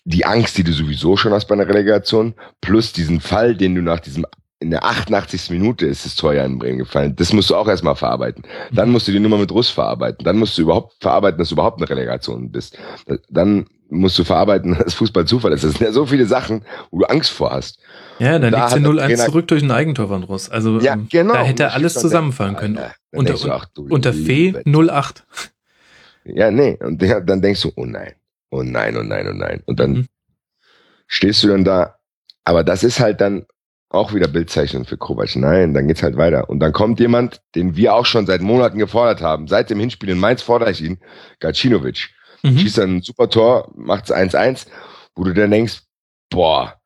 die 0.04 0.24
Angst, 0.24 0.56
die 0.58 0.64
du 0.64 0.72
sowieso 0.72 1.16
schon 1.16 1.32
hast 1.32 1.46
bei 1.46 1.54
einer 1.54 1.68
Relegation, 1.68 2.34
plus 2.60 2.92
diesen 2.92 3.20
Fall, 3.20 3.56
den 3.56 3.74
du 3.74 3.82
nach 3.82 4.00
diesem, 4.00 4.26
in 4.60 4.70
der 4.70 4.84
88. 4.84 5.50
Minute 5.50 5.86
ist 5.86 6.04
das 6.04 6.14
Tor 6.14 6.34
ja 6.34 6.44
in 6.44 6.58
Bremen 6.58 6.78
gefallen. 6.78 7.16
Das 7.16 7.32
musst 7.32 7.48
du 7.50 7.56
auch 7.56 7.66
erstmal 7.66 7.96
verarbeiten. 7.96 8.44
Dann 8.70 8.90
musst 8.90 9.08
du 9.08 9.12
die 9.12 9.18
Nummer 9.18 9.38
mit 9.38 9.50
Russ 9.50 9.70
verarbeiten. 9.70 10.22
Dann 10.24 10.36
musst 10.36 10.56
du 10.58 10.62
überhaupt 10.62 10.94
verarbeiten, 11.00 11.38
dass 11.38 11.48
du 11.48 11.54
überhaupt 11.54 11.78
eine 11.80 11.88
Relegation 11.88 12.50
bist. 12.52 12.76
Dann 13.30 13.66
musst 13.88 14.18
du 14.18 14.24
verarbeiten, 14.24 14.76
dass 14.84 14.92
Fußball 14.94 15.24
Zufall 15.24 15.52
ist. 15.52 15.64
Das 15.64 15.72
sind 15.72 15.80
ja 15.80 15.92
so 15.92 16.04
viele 16.04 16.26
Sachen, 16.26 16.62
wo 16.90 16.98
du 17.00 17.06
Angst 17.06 17.30
vor 17.30 17.50
hast. 17.52 17.78
Ja, 18.18 18.38
dann 18.38 18.52
Da 18.52 18.68
liegt 18.74 18.84
der 18.84 18.92
0-1 18.92 19.06
Trainer- 19.06 19.24
zurück 19.24 19.48
durch 19.48 19.62
ein 19.62 19.70
Eigentor 19.70 20.08
von 20.08 20.24
Russ. 20.24 20.50
Also 20.50 20.78
Ja, 20.80 20.92
ähm, 20.92 21.08
genau. 21.10 21.32
da 21.32 21.42
hätte 21.42 21.72
alles 21.72 21.94
zusammenfallen 21.94 22.56
können. 22.56 22.78
Unter, 23.12 23.32
du 23.74 23.86
unter 23.88 24.12
Fee 24.12 24.54
liebe 24.64 24.92
08. 24.92 25.24
Ja, 26.24 26.50
nee. 26.50 26.78
Und 26.84 27.00
dann 27.02 27.40
denkst 27.40 27.62
du, 27.62 27.72
oh 27.76 27.86
nein, 27.86 28.12
oh 28.50 28.62
nein, 28.62 28.94
oh 28.98 29.02
nein, 29.02 29.26
oh 29.26 29.32
nein. 29.32 29.62
Und 29.64 29.80
dann 29.80 29.90
Mhm. 29.92 30.06
stehst 31.06 31.42
du 31.42 31.48
dann 31.48 31.64
da. 31.64 31.96
Aber 32.44 32.62
das 32.62 32.84
ist 32.84 33.00
halt 33.00 33.22
dann 33.22 33.46
auch 33.90 34.14
wieder 34.14 34.28
Bildzeichnung 34.28 34.84
für 34.84 34.96
Kovac. 34.96 35.36
Nein, 35.36 35.74
dann 35.74 35.88
geht's 35.88 36.02
halt 36.02 36.16
weiter. 36.16 36.48
Und 36.48 36.60
dann 36.60 36.72
kommt 36.72 37.00
jemand, 37.00 37.42
den 37.54 37.76
wir 37.76 37.94
auch 37.94 38.06
schon 38.06 38.24
seit 38.24 38.40
Monaten 38.40 38.78
gefordert 38.78 39.20
haben. 39.20 39.48
Seit 39.48 39.68
dem 39.68 39.80
Hinspiel 39.80 40.10
in 40.10 40.18
Mainz 40.18 40.42
fordere 40.42 40.70
ich 40.70 40.80
ihn, 40.80 40.98
Gacinovic. 41.40 42.08
Mhm. 42.42 42.58
Schießt 42.58 42.78
dann 42.78 42.96
ein 42.96 43.02
super 43.02 43.28
Tor, 43.28 43.70
macht's 43.76 44.12
1-1, 44.12 44.66
wo 45.16 45.24
du 45.24 45.34
dann 45.34 45.50
denkst, 45.50 45.82
boah, 46.30 46.76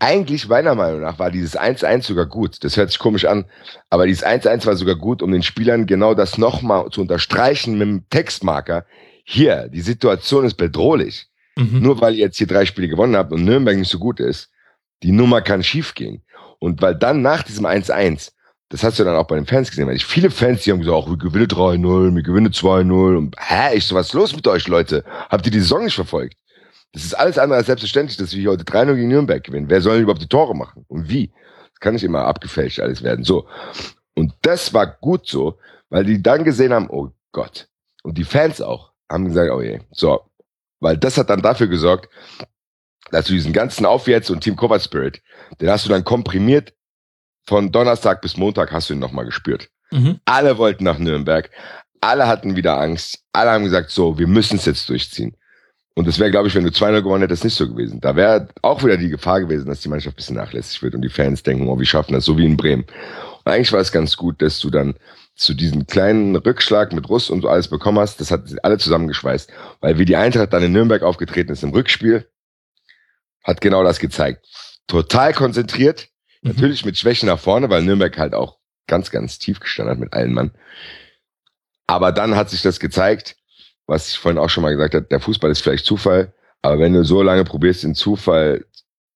eigentlich 0.00 0.48
meiner 0.48 0.74
Meinung 0.74 1.00
nach 1.00 1.18
war 1.18 1.30
dieses 1.30 1.58
1-1 1.58 2.02
sogar 2.02 2.26
gut. 2.26 2.62
Das 2.64 2.76
hört 2.76 2.90
sich 2.90 2.98
komisch 2.98 3.24
an, 3.24 3.46
aber 3.88 4.06
dieses 4.06 4.24
1-1 4.24 4.66
war 4.66 4.76
sogar 4.76 4.96
gut, 4.96 5.22
um 5.22 5.30
den 5.30 5.42
Spielern 5.42 5.86
genau 5.86 6.14
das 6.14 6.38
nochmal 6.38 6.90
zu 6.90 7.00
unterstreichen 7.00 7.78
mit 7.78 7.88
dem 7.88 8.08
Textmarker. 8.10 8.84
Hier, 9.24 9.68
die 9.68 9.80
Situation 9.80 10.44
ist 10.44 10.54
bedrohlich. 10.54 11.28
Mhm. 11.56 11.80
Nur 11.80 12.00
weil 12.00 12.14
ihr 12.14 12.26
jetzt 12.26 12.38
hier 12.38 12.46
drei 12.46 12.64
Spiele 12.64 12.88
gewonnen 12.88 13.16
habt 13.16 13.32
und 13.32 13.44
Nürnberg 13.44 13.76
nicht 13.76 13.90
so 13.90 13.98
gut 13.98 14.20
ist, 14.20 14.50
die 15.02 15.12
Nummer 15.12 15.42
kann 15.42 15.62
schiefgehen. 15.62 16.22
Und 16.58 16.82
weil 16.82 16.94
dann 16.94 17.22
nach 17.22 17.42
diesem 17.42 17.66
1-1, 17.66 18.32
das 18.70 18.82
hast 18.82 18.98
du 18.98 19.04
dann 19.04 19.16
auch 19.16 19.26
bei 19.26 19.36
den 19.36 19.46
Fans 19.46 19.70
gesehen, 19.70 19.86
weil 19.86 19.96
ich 19.96 20.04
viele 20.04 20.30
Fans, 20.30 20.62
die 20.62 20.72
haben 20.72 20.80
gesagt, 20.80 21.04
ach, 21.04 21.08
wir 21.08 21.16
gewinnen 21.16 21.46
3-0, 21.46 22.14
wir 22.14 22.22
gewinnen 22.22 22.52
2-0 22.52 23.16
und 23.16 23.36
hä, 23.38 23.76
ich 23.76 23.86
so, 23.86 23.94
was 23.94 24.08
ist 24.08 24.12
los 24.12 24.36
mit 24.36 24.46
euch, 24.46 24.68
Leute? 24.68 25.04
Habt 25.30 25.46
ihr 25.46 25.52
die 25.52 25.60
Saison 25.60 25.84
nicht 25.84 25.94
verfolgt? 25.94 26.36
Das 26.92 27.04
ist 27.04 27.14
alles 27.14 27.38
andere 27.38 27.58
als 27.58 27.66
selbstverständlich, 27.66 28.16
dass 28.16 28.32
wir 28.32 28.40
hier 28.40 28.50
heute 28.50 28.64
3-0 28.64 28.94
gegen 28.94 29.08
Nürnberg 29.08 29.42
gewinnen. 29.42 29.70
Wer 29.70 29.80
soll 29.80 29.94
denn 29.94 30.02
überhaupt 30.02 30.22
die 30.22 30.28
Tore 30.28 30.54
machen? 30.54 30.84
Und 30.88 31.08
wie? 31.08 31.32
Das 31.70 31.80
kann 31.80 31.94
nicht 31.94 32.04
immer 32.04 32.24
abgefälscht 32.24 32.80
alles 32.80 33.02
werden. 33.02 33.24
So. 33.24 33.46
Und 34.14 34.34
das 34.42 34.74
war 34.74 34.86
gut 34.86 35.26
so, 35.26 35.58
weil 35.90 36.04
die 36.04 36.22
dann 36.22 36.44
gesehen 36.44 36.72
haben, 36.72 36.88
oh 36.90 37.10
Gott. 37.32 37.68
Und 38.02 38.18
die 38.18 38.24
Fans 38.24 38.60
auch 38.60 38.92
haben 39.10 39.26
gesagt, 39.26 39.50
oh 39.50 39.62
je. 39.62 39.80
So. 39.92 40.20
Weil 40.80 40.96
das 40.96 41.18
hat 41.18 41.30
dann 41.30 41.42
dafür 41.42 41.66
gesorgt, 41.66 42.08
du 43.10 43.32
diesen 43.32 43.52
ganzen 43.52 43.86
Aufwärts 43.86 44.30
und 44.30 44.40
Team 44.40 44.56
Cover 44.56 44.78
Spirit, 44.80 45.22
den 45.60 45.70
hast 45.70 45.84
du 45.84 45.90
dann 45.90 46.04
komprimiert 46.04 46.74
von 47.46 47.72
Donnerstag 47.72 48.20
bis 48.20 48.36
Montag 48.36 48.72
hast 48.72 48.90
du 48.90 48.94
ihn 48.94 49.00
nochmal 49.00 49.24
gespürt. 49.24 49.68
Mhm. 49.90 50.20
Alle 50.26 50.58
wollten 50.58 50.84
nach 50.84 50.98
Nürnberg. 50.98 51.50
Alle 52.00 52.26
hatten 52.26 52.56
wieder 52.56 52.78
Angst. 52.78 53.20
Alle 53.32 53.50
haben 53.50 53.64
gesagt, 53.64 53.90
so, 53.90 54.18
wir 54.18 54.26
müssen 54.26 54.58
es 54.58 54.66
jetzt 54.66 54.88
durchziehen. 54.88 55.34
Und 55.94 56.06
das 56.06 56.18
wäre, 56.18 56.30
glaube 56.30 56.46
ich, 56.46 56.54
wenn 56.54 56.62
du 56.62 56.70
2-0 56.70 57.02
gewonnen 57.02 57.22
hättest, 57.22 57.42
nicht 57.42 57.56
so 57.56 57.68
gewesen. 57.68 58.00
Da 58.00 58.14
wäre 58.14 58.48
auch 58.62 58.84
wieder 58.84 58.96
die 58.96 59.08
Gefahr 59.08 59.40
gewesen, 59.40 59.66
dass 59.66 59.80
die 59.80 59.88
Mannschaft 59.88 60.14
ein 60.14 60.16
bisschen 60.16 60.36
nachlässig 60.36 60.80
wird 60.82 60.94
und 60.94 61.02
die 61.02 61.08
Fans 61.08 61.42
denken, 61.42 61.66
oh, 61.68 61.78
wir 61.78 61.86
schaffen 61.86 62.12
das, 62.12 62.24
so 62.24 62.36
wie 62.36 62.44
in 62.44 62.56
Bremen. 62.56 62.84
Und 62.84 63.52
eigentlich 63.52 63.72
war 63.72 63.80
es 63.80 63.90
ganz 63.90 64.16
gut, 64.16 64.40
dass 64.40 64.60
du 64.60 64.70
dann 64.70 64.94
zu 65.34 65.54
diesem 65.54 65.86
kleinen 65.86 66.36
Rückschlag 66.36 66.92
mit 66.92 67.08
Russ 67.08 67.30
und 67.30 67.42
so 67.42 67.48
alles 67.48 67.68
bekommen 67.68 67.98
hast. 67.98 68.20
Das 68.20 68.30
hat 68.30 68.42
alle 68.62 68.78
zusammengeschweißt. 68.78 69.50
Weil 69.80 69.98
wie 69.98 70.04
die 70.04 70.16
Eintracht 70.16 70.52
dann 70.52 70.62
in 70.62 70.72
Nürnberg 70.72 71.02
aufgetreten 71.02 71.50
ist 71.50 71.64
im 71.64 71.70
Rückspiel, 71.70 72.28
hat 73.48 73.60
genau 73.60 73.82
das 73.82 73.98
gezeigt. 73.98 74.46
Total 74.86 75.32
konzentriert, 75.32 76.08
Mhm. 76.42 76.50
natürlich 76.50 76.84
mit 76.84 76.96
Schwächen 76.96 77.26
nach 77.26 77.40
vorne, 77.40 77.68
weil 77.68 77.82
Nürnberg 77.82 78.16
halt 78.16 78.32
auch 78.34 78.58
ganz, 78.86 79.10
ganz 79.10 79.40
tief 79.40 79.58
gestanden 79.58 79.92
hat 79.92 79.98
mit 79.98 80.12
allen 80.12 80.32
Mann. 80.32 80.52
Aber 81.86 82.12
dann 82.12 82.36
hat 82.36 82.50
sich 82.50 82.62
das 82.62 82.78
gezeigt, 82.78 83.36
was 83.86 84.08
ich 84.08 84.18
vorhin 84.18 84.38
auch 84.38 84.50
schon 84.50 84.62
mal 84.62 84.70
gesagt 84.70 84.94
habe, 84.94 85.06
der 85.06 85.20
Fußball 85.20 85.50
ist 85.50 85.62
vielleicht 85.62 85.86
Zufall, 85.86 86.32
aber 86.62 86.78
wenn 86.78 86.92
du 86.92 87.04
so 87.04 87.22
lange 87.22 87.44
probierst, 87.44 87.82
den 87.82 87.94
Zufall 87.94 88.64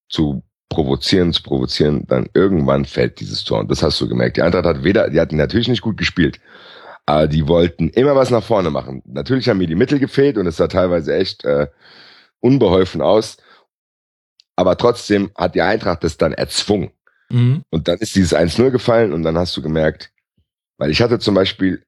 zu 0.08 0.42
provozieren, 0.68 1.32
zu 1.32 1.42
provozieren, 1.42 2.06
dann 2.08 2.28
irgendwann 2.34 2.86
fällt 2.86 3.20
dieses 3.20 3.44
Tor. 3.44 3.60
Und 3.60 3.70
das 3.70 3.82
hast 3.82 4.00
du 4.00 4.08
gemerkt. 4.08 4.38
Die 4.38 4.42
Eintracht 4.42 4.64
hat 4.64 4.84
weder, 4.84 5.10
die 5.10 5.20
hatten 5.20 5.36
natürlich 5.36 5.68
nicht 5.68 5.82
gut 5.82 5.98
gespielt, 5.98 6.40
aber 7.04 7.26
die 7.28 7.46
wollten 7.46 7.90
immer 7.90 8.16
was 8.16 8.30
nach 8.30 8.42
vorne 8.42 8.70
machen. 8.70 9.02
Natürlich 9.04 9.48
haben 9.48 9.58
mir 9.58 9.66
die 9.66 9.74
Mittel 9.74 9.98
gefehlt 9.98 10.38
und 10.38 10.46
es 10.46 10.56
sah 10.56 10.68
teilweise 10.68 11.14
echt 11.14 11.44
äh, 11.44 11.66
unbeholfen 12.40 13.02
aus. 13.02 13.36
Aber 14.56 14.76
trotzdem 14.76 15.30
hat 15.36 15.54
die 15.54 15.62
Eintracht 15.62 16.04
das 16.04 16.16
dann 16.16 16.32
erzwungen. 16.32 16.90
Mhm. 17.30 17.62
Und 17.70 17.88
dann 17.88 17.98
ist 17.98 18.14
dieses 18.14 18.34
1-0 18.34 18.70
gefallen 18.70 19.12
und 19.12 19.22
dann 19.22 19.38
hast 19.38 19.56
du 19.56 19.62
gemerkt, 19.62 20.12
weil 20.78 20.90
ich 20.90 21.00
hatte 21.00 21.18
zum 21.18 21.34
Beispiel, 21.34 21.82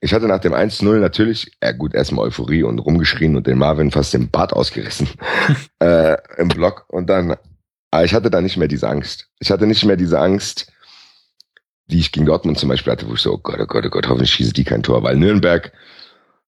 ich 0.00 0.12
hatte 0.12 0.26
nach 0.26 0.40
dem 0.40 0.52
1-0 0.52 0.98
natürlich, 0.98 1.56
ja 1.62 1.72
gut, 1.72 1.94
erstmal 1.94 2.26
Euphorie 2.26 2.62
und 2.62 2.78
rumgeschrien 2.78 3.36
und 3.36 3.46
den 3.46 3.58
Marvin 3.58 3.90
fast 3.90 4.12
den 4.12 4.30
Bart 4.30 4.52
ausgerissen 4.52 5.08
äh, 5.82 6.16
im 6.36 6.48
Block 6.48 6.84
und 6.88 7.08
dann, 7.08 7.36
aber 7.90 8.04
ich 8.04 8.14
hatte 8.14 8.30
da 8.30 8.40
nicht 8.40 8.56
mehr 8.56 8.68
diese 8.68 8.88
Angst. 8.88 9.28
Ich 9.38 9.50
hatte 9.50 9.66
nicht 9.66 9.84
mehr 9.84 9.96
diese 9.96 10.20
Angst, 10.20 10.72
die 11.86 11.98
ich 11.98 12.12
gegen 12.12 12.26
Dortmund 12.26 12.58
zum 12.58 12.68
Beispiel 12.68 12.92
hatte, 12.92 13.08
wo 13.08 13.14
ich 13.14 13.20
so, 13.20 13.32
oh 13.32 13.38
Gott, 13.38 13.58
oh 13.60 13.66
Gott, 13.66 13.84
oh 13.86 13.90
Gott, 13.90 14.08
hoffentlich 14.08 14.30
schieße 14.30 14.52
die 14.52 14.64
kein 14.64 14.82
Tor, 14.82 15.02
weil 15.02 15.16
Nürnberg, 15.16 15.72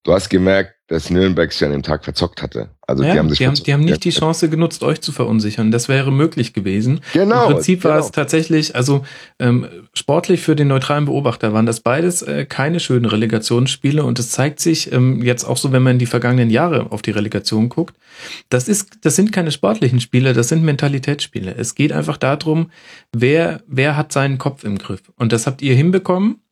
du 0.04 0.12
hast 0.12 0.28
gemerkt, 0.28 0.74
dass 0.92 1.08
Nürnberg 1.08 1.50
sich 1.50 1.64
an 1.64 1.72
dem 1.72 1.82
Tag 1.82 2.04
verzockt 2.04 2.42
hatte. 2.42 2.68
Also 2.86 3.02
ja, 3.02 3.12
die 3.12 3.18
haben 3.18 3.28
sich 3.30 3.38
die, 3.38 3.46
haben, 3.46 3.54
die 3.54 3.72
haben 3.72 3.84
nicht 3.84 4.04
die 4.04 4.10
Chance 4.10 4.50
genutzt, 4.50 4.82
euch 4.82 5.00
zu 5.00 5.10
verunsichern. 5.10 5.70
Das 5.70 5.88
wäre 5.88 6.12
möglich 6.12 6.52
gewesen. 6.52 7.00
Genau. 7.14 7.46
Im 7.46 7.54
Prinzip 7.54 7.84
war 7.84 7.92
genau. 7.92 8.04
es 8.04 8.10
tatsächlich, 8.10 8.76
also 8.76 9.02
ähm, 9.38 9.66
sportlich 9.94 10.42
für 10.42 10.54
den 10.54 10.68
neutralen 10.68 11.06
Beobachter 11.06 11.54
waren 11.54 11.64
das 11.64 11.80
beides 11.80 12.20
äh, 12.20 12.44
keine 12.44 12.78
schönen 12.78 13.06
Relegationsspiele 13.06 14.04
und 14.04 14.18
es 14.18 14.30
zeigt 14.30 14.60
sich 14.60 14.92
ähm, 14.92 15.22
jetzt 15.22 15.44
auch 15.44 15.56
so, 15.56 15.72
wenn 15.72 15.82
man 15.82 15.94
in 15.94 15.98
die 15.98 16.06
vergangenen 16.06 16.50
Jahre 16.50 16.92
auf 16.92 17.00
die 17.00 17.12
Relegation 17.12 17.70
guckt. 17.70 17.96
Das 18.50 18.68
ist, 18.68 18.98
das 19.00 19.16
sind 19.16 19.32
keine 19.32 19.50
sportlichen 19.50 20.00
Spiele, 20.00 20.34
das 20.34 20.48
sind 20.48 20.62
Mentalitätsspiele. 20.62 21.54
Es 21.56 21.74
geht 21.74 21.92
einfach 21.92 22.18
darum, 22.18 22.70
wer, 23.12 23.62
wer 23.66 23.96
hat 23.96 24.12
seinen 24.12 24.36
Kopf 24.36 24.62
im 24.64 24.76
Griff. 24.76 25.10
Und 25.16 25.32
das 25.32 25.46
habt 25.46 25.62
ihr 25.62 25.74
hinbekommen. 25.74 26.42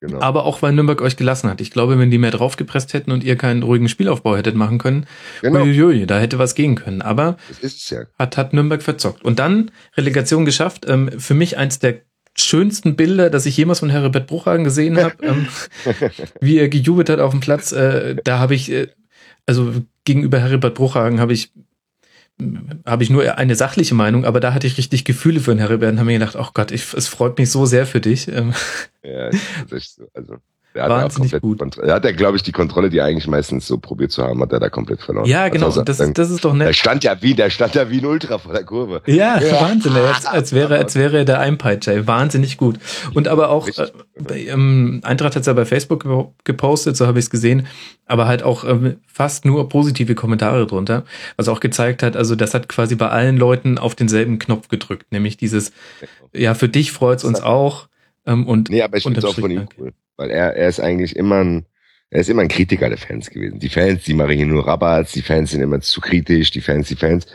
Genau. 0.00 0.20
Aber 0.20 0.44
auch 0.44 0.62
weil 0.62 0.72
Nürnberg 0.72 1.00
euch 1.02 1.16
gelassen 1.16 1.48
hat. 1.48 1.60
Ich 1.60 1.70
glaube, 1.70 1.98
wenn 1.98 2.10
die 2.10 2.18
mehr 2.18 2.30
draufgepresst 2.30 2.92
hätten 2.94 3.12
und 3.12 3.24
ihr 3.24 3.36
keinen 3.36 3.62
ruhigen 3.62 3.88
Spielaufbau 3.88 4.36
hättet 4.36 4.54
machen 4.54 4.78
können, 4.78 5.06
genau. 5.42 5.62
uiuiui, 5.62 6.06
da 6.06 6.18
hätte 6.18 6.38
was 6.38 6.54
gehen 6.54 6.74
können. 6.74 7.02
Aber 7.02 7.36
ja. 7.62 8.02
hat, 8.18 8.36
hat 8.36 8.52
Nürnberg 8.52 8.82
verzockt. 8.82 9.24
Und 9.24 9.38
dann 9.38 9.70
Relegation 9.96 10.44
geschafft. 10.44 10.86
Ähm, 10.88 11.10
für 11.18 11.34
mich 11.34 11.56
eins 11.56 11.78
der 11.78 12.00
schönsten 12.36 12.96
Bilder, 12.96 13.30
das 13.30 13.46
ich 13.46 13.56
jemals 13.56 13.80
von 13.80 13.90
Herbert 13.90 14.26
Bruchhagen 14.26 14.64
gesehen 14.64 14.98
habe, 14.98 15.14
ähm, 15.22 15.48
wie 16.40 16.58
er 16.58 16.68
gejubelt 16.68 17.08
hat 17.08 17.20
auf 17.20 17.32
dem 17.32 17.40
Platz. 17.40 17.72
Äh, 17.72 18.16
da 18.24 18.38
habe 18.38 18.54
ich, 18.54 18.70
äh, 18.70 18.88
also 19.46 19.74
gegenüber 20.04 20.38
Herbert 20.38 20.74
Bruchhagen 20.74 21.20
habe 21.20 21.32
ich 21.32 21.52
habe 22.86 23.02
ich 23.02 23.10
nur 23.10 23.36
eine 23.38 23.54
sachliche 23.54 23.94
Meinung, 23.94 24.24
aber 24.24 24.40
da 24.40 24.54
hatte 24.54 24.66
ich 24.66 24.78
richtig 24.78 25.04
Gefühle 25.04 25.40
für 25.40 25.54
den 25.54 25.58
Herbert 25.58 25.92
und 25.92 25.98
habe 25.98 26.06
mir 26.06 26.18
gedacht, 26.18 26.36
oh 26.36 26.48
Gott, 26.54 26.70
ich, 26.70 26.92
es 26.94 27.08
freut 27.08 27.38
mich 27.38 27.50
so 27.50 27.66
sehr 27.66 27.86
für 27.86 28.00
dich. 28.00 28.28
Ähm, 28.28 28.54
Ja, 29.02 29.28
ist 29.28 29.54
tatsächlich 29.58 29.90
so. 29.90 30.08
Also, 30.14 30.36
der 30.74 30.84
hat 30.84 30.90
Wahnsinnig 30.90 31.32
komplett 31.32 31.42
gut. 31.42 31.78
Er 31.78 31.94
hat 31.94 32.04
ja, 32.04 32.12
glaube 32.12 32.36
ich, 32.36 32.42
die 32.44 32.52
Kontrolle, 32.52 32.90
die 32.90 32.98
er 32.98 33.06
eigentlich 33.06 33.26
meistens 33.26 33.66
so 33.66 33.78
probiert 33.78 34.12
zu 34.12 34.22
haben, 34.22 34.40
hat 34.40 34.52
er 34.52 34.60
da 34.60 34.68
komplett 34.70 35.00
verloren. 35.02 35.26
ja, 35.26 35.42
Also, 35.42 35.52
genau. 35.52 35.66
also, 35.66 35.82
das, 35.82 35.96
dann- 35.98 36.14
das 36.14 36.30
ist 36.30 36.44
doch 36.44 36.56
der 36.56 36.66
nett. 36.66 36.76
stand 36.76 37.02
ja 37.04 37.20
wie, 37.22 37.34
der 37.34 37.50
stand 37.50 37.74
ja 37.74 37.90
wie 37.90 37.98
ein 37.98 38.06
Ultra 38.06 38.38
vor 38.38 38.52
der 38.52 38.64
Kurve. 38.64 39.02
Ja, 39.06 39.40
Ja. 39.40 39.60
Wahnsinn. 39.62 39.92
Als, 39.96 40.26
als 40.26 40.52
wäre, 40.52 40.76
als 40.78 40.94
wäre 40.94 41.18
er 41.18 41.24
der 41.24 41.40
Einpeitscher. 41.40 42.06
Wahnsinnig 42.06 42.56
gut. 42.56 42.78
Und 43.14 43.26
aber 43.28 43.50
auch, 43.50 43.66
äh, 43.68 43.88
bei, 44.18 44.40
ähm, 44.46 45.00
Eintracht 45.02 45.34
hat 45.34 45.40
es 45.40 45.46
ja 45.46 45.52
bei 45.54 45.64
Facebook 45.64 46.04
gepo- 46.04 46.32
gepostet, 46.44 46.96
so 46.96 47.06
habe 47.06 47.18
ich 47.18 47.24
es 47.24 47.30
gesehen, 47.30 47.66
aber 48.06 48.26
halt 48.28 48.42
auch 48.42 48.64
ähm, 48.64 48.96
fast 49.06 49.44
nur 49.44 49.68
positive 49.68 50.14
Kommentare 50.14 50.66
drunter, 50.66 51.04
was 51.36 51.48
auch 51.48 51.60
gezeigt 51.60 52.02
hat, 52.02 52.16
also 52.16 52.34
das 52.36 52.54
hat 52.54 52.68
quasi 52.68 52.94
bei 52.96 53.08
allen 53.08 53.36
Leuten 53.36 53.78
auf 53.78 53.94
denselben 53.94 54.38
Knopf 54.38 54.68
gedrückt, 54.68 55.10
nämlich 55.12 55.36
dieses, 55.36 55.72
ja, 56.32 56.54
für 56.54 56.68
dich 56.68 56.92
freut's 56.92 57.24
uns 57.24 57.40
auch. 57.40 57.88
Ähm, 58.26 58.46
und 58.46 58.68
Nee, 58.68 58.82
aber 58.82 58.96
ich 58.98 59.02
finde 59.02 59.18
es 59.20 59.24
auch 59.24 59.34
von 59.34 59.50
ihm 59.50 59.58
danke. 59.58 59.74
cool. 59.78 59.92
Weil 60.20 60.30
er, 60.32 60.54
er 60.54 60.68
ist 60.68 60.80
eigentlich 60.80 61.16
immer 61.16 61.36
ein, 61.42 61.64
er 62.10 62.20
ist 62.20 62.28
immer 62.28 62.42
ein 62.42 62.48
Kritiker 62.48 62.90
der 62.90 62.98
Fans 62.98 63.30
gewesen. 63.30 63.58
Die 63.58 63.70
Fans, 63.70 64.04
die 64.04 64.12
machen 64.12 64.32
hier 64.36 64.44
nur 64.44 64.66
Rabatz, 64.66 65.12
die 65.12 65.22
Fans 65.22 65.50
sind 65.50 65.62
immer 65.62 65.80
zu 65.80 66.02
kritisch, 66.02 66.50
die 66.50 66.60
Fans, 66.60 66.88
die 66.88 66.96
Fans. 66.96 67.26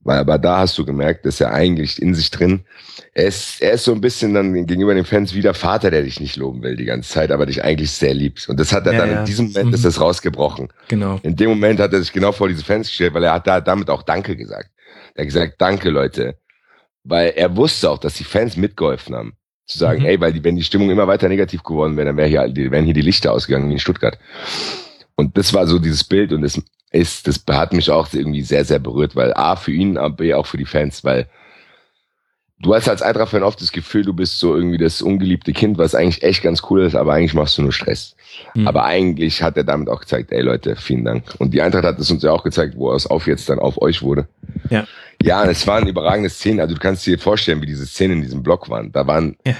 Weil, 0.00 0.18
aber 0.18 0.36
da 0.38 0.58
hast 0.58 0.76
du 0.76 0.84
gemerkt, 0.84 1.24
dass 1.26 1.40
er 1.40 1.52
eigentlich 1.52 2.02
in 2.02 2.12
sich 2.12 2.32
drin, 2.32 2.64
er 3.12 3.26
ist, 3.26 3.62
er 3.62 3.74
ist 3.74 3.84
so 3.84 3.92
ein 3.92 4.00
bisschen 4.00 4.34
dann 4.34 4.52
gegenüber 4.66 4.94
den 4.94 5.04
Fans 5.04 5.32
wie 5.32 5.42
der 5.42 5.54
Vater, 5.54 5.92
der 5.92 6.02
dich 6.02 6.18
nicht 6.18 6.34
loben 6.34 6.60
will 6.64 6.74
die 6.74 6.86
ganze 6.86 7.08
Zeit, 7.08 7.30
aber 7.30 7.46
dich 7.46 7.62
eigentlich 7.62 7.92
sehr 7.92 8.14
liebt. 8.14 8.48
Und 8.48 8.58
das 8.58 8.72
hat 8.72 8.84
er 8.88 8.94
Ja, 8.94 8.98
dann 8.98 9.10
ja. 9.12 9.18
in 9.20 9.26
diesem 9.26 9.46
Moment, 9.52 9.68
Mhm. 9.68 9.74
ist 9.74 9.84
das 9.84 10.00
rausgebrochen. 10.00 10.72
Genau. 10.88 11.20
In 11.22 11.36
dem 11.36 11.50
Moment 11.50 11.78
hat 11.78 11.92
er 11.92 12.00
sich 12.00 12.12
genau 12.12 12.32
vor 12.32 12.48
diese 12.48 12.64
Fans 12.64 12.88
gestellt, 12.88 13.14
weil 13.14 13.22
er 13.22 13.34
hat 13.34 13.46
da 13.46 13.60
damit 13.60 13.88
auch 13.90 14.02
Danke 14.02 14.34
gesagt. 14.34 14.70
Er 15.14 15.22
hat 15.22 15.28
gesagt, 15.28 15.54
danke 15.58 15.88
Leute. 15.88 16.36
Weil 17.04 17.28
er 17.36 17.54
wusste 17.56 17.90
auch, 17.90 17.98
dass 17.98 18.14
die 18.14 18.24
Fans 18.24 18.56
mitgeholfen 18.56 19.14
haben. 19.14 19.36
Zu 19.66 19.78
sagen, 19.78 20.00
Mhm. 20.00 20.06
ey, 20.06 20.20
weil 20.20 20.32
die, 20.32 20.44
wenn 20.44 20.56
die 20.56 20.62
Stimmung 20.64 20.90
immer 20.90 21.06
weiter 21.06 21.28
negativ 21.28 21.62
geworden 21.62 21.96
wäre, 21.96 22.06
dann 22.08 22.16
wäre 22.16 22.28
hier, 22.28 22.48
die- 22.48 22.70
wären 22.70 22.84
hier 22.84 22.94
die 22.94 23.00
Lichter 23.00 23.32
ausgegangen 23.32 23.68
wie 23.68 23.74
in 23.74 23.78
Stuttgart. 23.78 24.18
Und 25.16 25.38
das 25.38 25.54
war 25.54 25.66
so 25.66 25.78
dieses 25.78 26.04
Bild 26.04 26.32
und 26.32 26.42
das 26.42 26.60
ist, 26.90 27.26
das 27.26 27.42
hat 27.50 27.72
mich 27.72 27.90
auch 27.90 28.08
irgendwie 28.12 28.42
sehr, 28.42 28.64
sehr 28.64 28.78
berührt, 28.78 29.16
weil 29.16 29.32
A 29.34 29.56
für 29.56 29.72
ihn, 29.72 29.98
B 30.16 30.34
auch 30.34 30.46
für 30.46 30.58
die 30.58 30.64
Fans, 30.66 31.02
weil 31.02 31.26
du 32.60 32.74
hast 32.74 32.88
als 32.88 33.02
Eintracht-Fan 33.02 33.42
oft 33.42 33.60
das 33.60 33.72
Gefühl, 33.72 34.04
du 34.04 34.12
bist 34.12 34.38
so 34.38 34.54
irgendwie 34.54 34.78
das 34.78 35.02
ungeliebte 35.02 35.52
Kind, 35.52 35.76
was 35.78 35.94
eigentlich 35.94 36.22
echt 36.22 36.42
ganz 36.42 36.62
cool 36.70 36.82
ist, 36.82 36.94
aber 36.94 37.14
eigentlich 37.14 37.34
machst 37.34 37.58
du 37.58 37.62
nur 37.62 37.72
Stress. 37.72 38.14
Mhm. 38.54 38.66
Aber 38.68 38.84
eigentlich 38.84 39.42
hat 39.42 39.56
er 39.56 39.64
damit 39.64 39.88
auch 39.88 40.00
gezeigt, 40.00 40.30
ey 40.32 40.40
Leute, 40.42 40.76
vielen 40.76 41.04
Dank. 41.04 41.24
Und 41.38 41.52
die 41.52 41.62
Eintracht 41.62 41.84
hat 41.84 41.98
es 41.98 42.10
uns 42.10 42.22
ja 42.22 42.30
auch 42.32 42.44
gezeigt, 42.44 42.74
wo 42.76 42.92
es 42.92 43.06
auf 43.06 43.26
jetzt 43.26 43.48
dann 43.48 43.58
auf 43.58 43.80
euch 43.82 44.02
wurde. 44.02 44.28
Ja. 44.70 44.86
Ja, 45.24 45.44
es 45.44 45.66
waren 45.66 45.86
überragende 45.88 46.28
Szenen. 46.30 46.60
Also 46.60 46.74
du 46.74 46.80
kannst 46.80 47.06
dir 47.06 47.18
vorstellen, 47.18 47.62
wie 47.62 47.66
diese 47.66 47.86
Szenen 47.86 48.18
in 48.18 48.22
diesem 48.22 48.42
Block 48.42 48.68
waren. 48.68 48.92
Da 48.92 49.06
waren 49.06 49.36
Ja. 49.46 49.56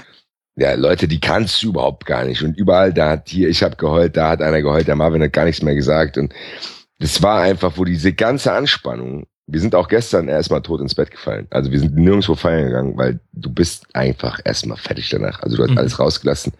ja, 0.55 0.73
Leute, 0.75 1.07
die 1.07 1.19
kannst 1.19 1.61
du 1.63 1.69
überhaupt 1.69 2.05
gar 2.05 2.23
nicht. 2.25 2.41
Und 2.43 2.57
überall, 2.57 2.93
da 2.93 3.11
hat 3.11 3.29
hier, 3.29 3.49
ich 3.49 3.63
habe 3.63 3.75
geheult, 3.75 4.15
da 4.17 4.29
hat 4.29 4.41
einer 4.41 4.61
geheult, 4.61 4.87
der 4.87 4.95
Marvin 4.95 5.23
hat 5.23 5.33
gar 5.33 5.45
nichts 5.45 5.61
mehr 5.61 5.75
gesagt. 5.75 6.17
Und 6.17 6.33
das 6.99 7.21
war 7.21 7.41
einfach, 7.41 7.77
wo 7.77 7.83
diese 7.85 8.13
ganze 8.13 8.51
Anspannung 8.53 9.25
wir 9.47 9.59
sind 9.59 9.75
auch 9.75 9.87
gestern 9.89 10.27
erstmal 10.27 10.63
tot 10.63 10.81
ins 10.81 10.95
Bett 10.95 11.11
gefallen. 11.11 11.45
Also 11.51 11.71
wir 11.71 11.79
sind 11.79 11.95
nirgendwo 11.95 12.33
feiern 12.33 12.65
gegangen, 12.65 12.97
weil 12.97 13.19
du 13.33 13.51
bist 13.51 13.85
einfach 13.93 14.39
erstmal 14.43 14.77
fertig 14.77 15.07
danach. 15.09 15.39
Also 15.43 15.57
du 15.57 15.63
hast 15.63 15.69
Mhm. 15.69 15.77
alles 15.77 15.99
rausgelassen, 15.99 16.53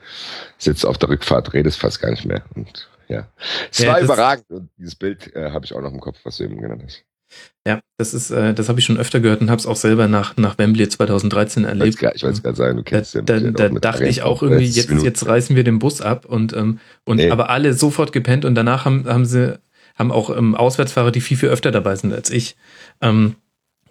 sitzt 0.59 0.85
auf 0.85 1.00
der 1.00 1.09
Rückfahrt, 1.09 1.51
redest 1.53 1.80
fast 1.80 2.00
gar 2.00 2.11
nicht 2.11 2.25
mehr. 2.25 2.43
Und 2.53 2.88
ja, 3.08 3.27
es 3.72 3.80
Ja, 3.80 3.93
war 3.93 4.01
überragend. 4.01 4.45
Und 4.51 4.69
dieses 4.77 4.93
Bild 4.93 5.35
äh, 5.35 5.50
habe 5.50 5.66
ich 5.66 5.74
auch 5.74 5.82
noch 5.82 5.92
im 5.92 6.00
Kopf, 6.00 6.19
was 6.25 6.38
du 6.38 6.43
eben 6.43 6.61
genannt 6.61 6.84
hast. 6.85 7.03
Ja, 7.68 7.80
das 7.98 8.14
ist, 8.14 8.30
äh, 8.30 8.54
das 8.54 8.70
habe 8.70 8.80
ich 8.80 8.86
schon 8.86 8.98
öfter 8.98 9.20
gehört 9.20 9.42
und 9.42 9.50
habe 9.50 9.60
es 9.60 9.66
auch 9.66 9.76
selber 9.76 10.08
nach, 10.08 10.38
nach 10.38 10.58
Wembley 10.58 10.88
2013 10.88 11.64
Ich 11.64 11.68
wollte 11.70 11.80
erlebt. 11.80 11.95
ich 12.16 12.24
wollte 12.24 12.28
es 12.38 12.44
gerade 12.44 12.56
sagen, 12.58 12.78
du 12.78 12.84
Da, 12.84 12.90
kennst 12.90 13.16
da, 13.16 13.22
den 13.22 13.54
da, 13.54 13.68
Bild 13.70 13.84
da 13.84 13.92
dachte 13.92 14.06
ich 14.06 14.22
auch 14.22 14.44
irgendwie, 14.44 14.66
30 14.66 14.76
jetzt, 14.76 14.90
Minuten. 14.90 15.06
jetzt 15.08 15.26
reißen 15.28 15.56
wir 15.56 15.64
den 15.64 15.80
Bus 15.80 16.02
ab 16.02 16.26
und, 16.26 16.54
ähm, 16.54 16.80
und 17.06 17.18
Nee. 17.18 17.32
aber 17.32 17.50
alle 17.50 17.74
sofort 17.74 18.12
gepennt 18.14 18.45
und 18.45 18.54
danach 18.56 18.86
haben, 18.86 19.06
haben 19.08 19.26
sie, 19.26 19.58
haben 19.95 20.12
auch 20.12 20.36
ähm, 20.36 20.54
Auswärtsfahrer, 20.56 21.12
die 21.12 21.22
viel, 21.22 21.38
viel 21.38 21.50
öfter 21.50 21.72
dabei 21.72 21.95
sind 21.95 22.14
als 22.14 22.30
ich, 22.30 22.56
ähm, 23.02 23.36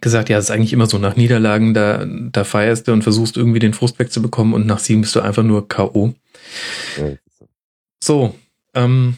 gesagt, 0.01 0.29
ja, 0.29 0.39
es 0.39 0.45
ist 0.45 0.51
eigentlich 0.51 0.73
immer 0.73 0.87
so, 0.87 0.99
nach 0.99 1.17
Niederlagen, 1.17 1.75
da, 1.75 2.05
da 2.07 2.45
feierst 2.45 2.87
du 2.87 2.93
und 2.93 3.03
versuchst 3.03 3.37
irgendwie 3.37 3.59
den 3.59 3.73
Frust 3.75 3.99
wegzubekommen 3.99 4.55
und 4.55 4.67
nach 4.67 4.79
Siegen 4.79 5.01
bist 5.01 5.17
du 5.17 5.21
einfach 5.21 5.43
nur 5.43 5.67
K.O. 5.67 6.15
Ja. 6.99 7.17
So, 8.03 8.35
ähm, 8.75 9.17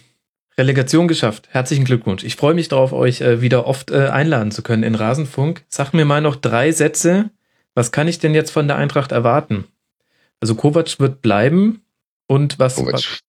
Relegation 0.58 1.06
geschafft. 1.06 1.48
Herzlichen 1.50 1.84
Glückwunsch. 1.84 2.24
Ich 2.24 2.36
freue 2.36 2.54
mich 2.54 2.68
darauf, 2.68 2.92
euch 2.92 3.20
äh, 3.20 3.40
wieder 3.40 3.66
oft 3.66 3.90
äh, 3.90 4.08
einladen 4.08 4.50
zu 4.50 4.62
können 4.62 4.82
in 4.82 4.94
Rasenfunk. 4.94 5.64
Sag 5.68 5.92
mir 5.92 6.04
mal 6.04 6.20
noch 6.20 6.36
drei 6.36 6.72
Sätze. 6.72 7.30
Was 7.74 7.92
kann 7.92 8.08
ich 8.08 8.18
denn 8.18 8.34
jetzt 8.34 8.50
von 8.50 8.66
der 8.66 8.76
Eintracht 8.76 9.12
erwarten? 9.12 9.64
Also 10.40 10.54
Kovac 10.54 10.98
wird 10.98 11.20
bleiben 11.20 11.82
und 12.26 12.58
was? 12.58 12.76
Kovac. 12.76 13.20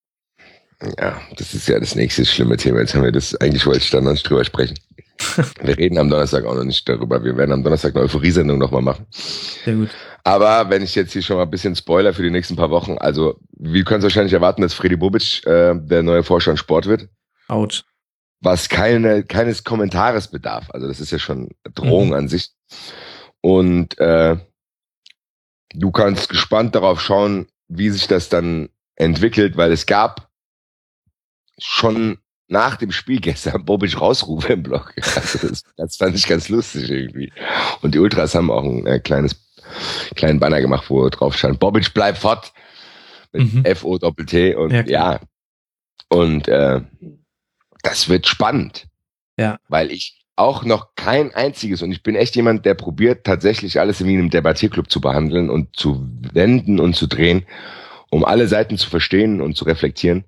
Ja, 0.99 1.19
das 1.35 1.53
ist 1.53 1.67
ja 1.67 1.79
das 1.79 1.95
nächste 1.95 2.25
schlimme 2.25 2.55
Thema. 2.55 2.79
Jetzt 2.79 2.93
haben 2.93 3.03
wir 3.03 3.11
das, 3.11 3.35
eigentlich 3.35 3.65
wollte 3.65 3.79
ich 3.79 3.89
da 3.89 3.99
noch 3.99 4.11
nicht 4.11 4.29
drüber 4.29 4.45
sprechen. 4.45 4.77
Wir 5.63 5.75
reden 5.75 5.97
am 5.97 6.09
Donnerstag 6.11 6.45
auch 6.45 6.53
noch 6.53 6.63
nicht 6.63 6.87
darüber. 6.87 7.23
Wir 7.23 7.35
werden 7.35 7.51
am 7.51 7.63
Donnerstag 7.63 7.95
eine 7.95 8.05
Euphorie-Sendung 8.05 8.59
nochmal 8.59 8.83
machen. 8.83 9.07
Sehr 9.09 9.73
gut. 9.73 9.89
Aber 10.23 10.69
wenn 10.69 10.83
ich 10.83 10.93
jetzt 10.93 11.13
hier 11.13 11.23
schon 11.23 11.37
mal 11.37 11.43
ein 11.43 11.49
bisschen 11.49 11.75
Spoiler 11.75 12.13
für 12.13 12.21
die 12.21 12.29
nächsten 12.29 12.55
paar 12.55 12.69
Wochen, 12.69 12.97
also 12.99 13.39
wir 13.57 13.83
können 13.83 13.99
es 13.99 14.03
wahrscheinlich 14.03 14.33
erwarten, 14.33 14.61
dass 14.61 14.73
Freddy 14.73 14.95
Bobic 14.95 15.41
äh, 15.47 15.73
der 15.75 16.03
neue 16.03 16.21
Vorstand 16.21 16.59
Sport 16.59 16.85
wird, 16.85 17.09
Autsch. 17.47 17.83
was 18.41 18.69
keine, 18.69 19.23
keines 19.23 19.63
Kommentares 19.63 20.27
bedarf. 20.29 20.69
Also 20.71 20.87
das 20.87 20.99
ist 20.99 21.11
ja 21.11 21.19
schon 21.19 21.49
Drohung 21.73 22.07
Mhm. 22.09 22.13
an 22.13 22.27
sich. 22.27 22.51
Und 23.41 23.97
äh, 23.99 24.37
du 25.73 25.91
kannst 25.91 26.29
gespannt 26.29 26.75
darauf 26.75 27.01
schauen, 27.01 27.47
wie 27.67 27.89
sich 27.89 28.07
das 28.07 28.29
dann 28.29 28.69
entwickelt, 28.95 29.57
weil 29.57 29.71
es 29.71 29.85
gab 29.85 30.29
schon 31.59 32.17
nach 32.47 32.77
dem 32.77 32.91
Spiel 32.91 33.19
gestern 33.21 33.65
Bobic 33.65 33.99
Rausrufe 33.99 34.53
im 34.53 34.63
Blog. 34.63 34.93
Also 35.15 35.47
das, 35.47 35.63
das 35.75 35.97
fand 35.97 36.15
ich 36.15 36.27
ganz 36.27 36.49
lustig 36.49 36.89
irgendwie. 36.89 37.31
Und 37.81 37.93
die 37.95 37.99
Ultras 37.99 38.35
haben 38.35 38.51
auch 38.51 38.63
ein 38.63 38.85
äh, 38.85 38.99
kleines 38.99 39.35
kleinen 40.15 40.39
Banner 40.39 40.61
gemacht, 40.61 40.89
wo 40.89 41.09
drauf 41.09 41.35
stand, 41.35 41.59
Bobic 41.59 41.93
bleib 41.93 42.17
fort 42.17 42.53
mit 43.33 43.53
Mhm. 43.53 43.65
F-O-Doppel-T 43.65 44.55
und 44.55 44.71
Ja, 44.71 44.85
ja, 44.85 45.19
und 46.09 46.47
äh, 46.47 46.81
das 47.87 48.09
wird 48.09 48.27
spannend. 48.27 48.87
Ja. 49.37 49.59
Weil 49.69 49.91
ich 49.91 50.19
auch 50.35 50.63
noch 50.63 50.95
kein 50.95 51.33
einziges, 51.33 51.81
und 51.81 51.91
ich 51.91 52.03
bin 52.03 52.15
echt 52.15 52.35
jemand, 52.35 52.65
der 52.65 52.75
probiert 52.75 53.23
tatsächlich 53.23 53.79
alles 53.79 54.01
in 54.01 54.07
einem 54.07 54.29
Debattierclub 54.29 54.89
zu 54.89 55.01
behandeln 55.01 55.49
und 55.49 55.75
zu 55.75 56.07
wenden 56.33 56.79
und 56.79 56.95
zu 56.95 57.07
drehen, 57.07 57.45
um 58.11 58.23
alle 58.23 58.47
Seiten 58.47 58.77
zu 58.77 58.89
verstehen 58.89 59.41
und 59.41 59.55
zu 59.57 59.65
reflektieren. 59.65 60.25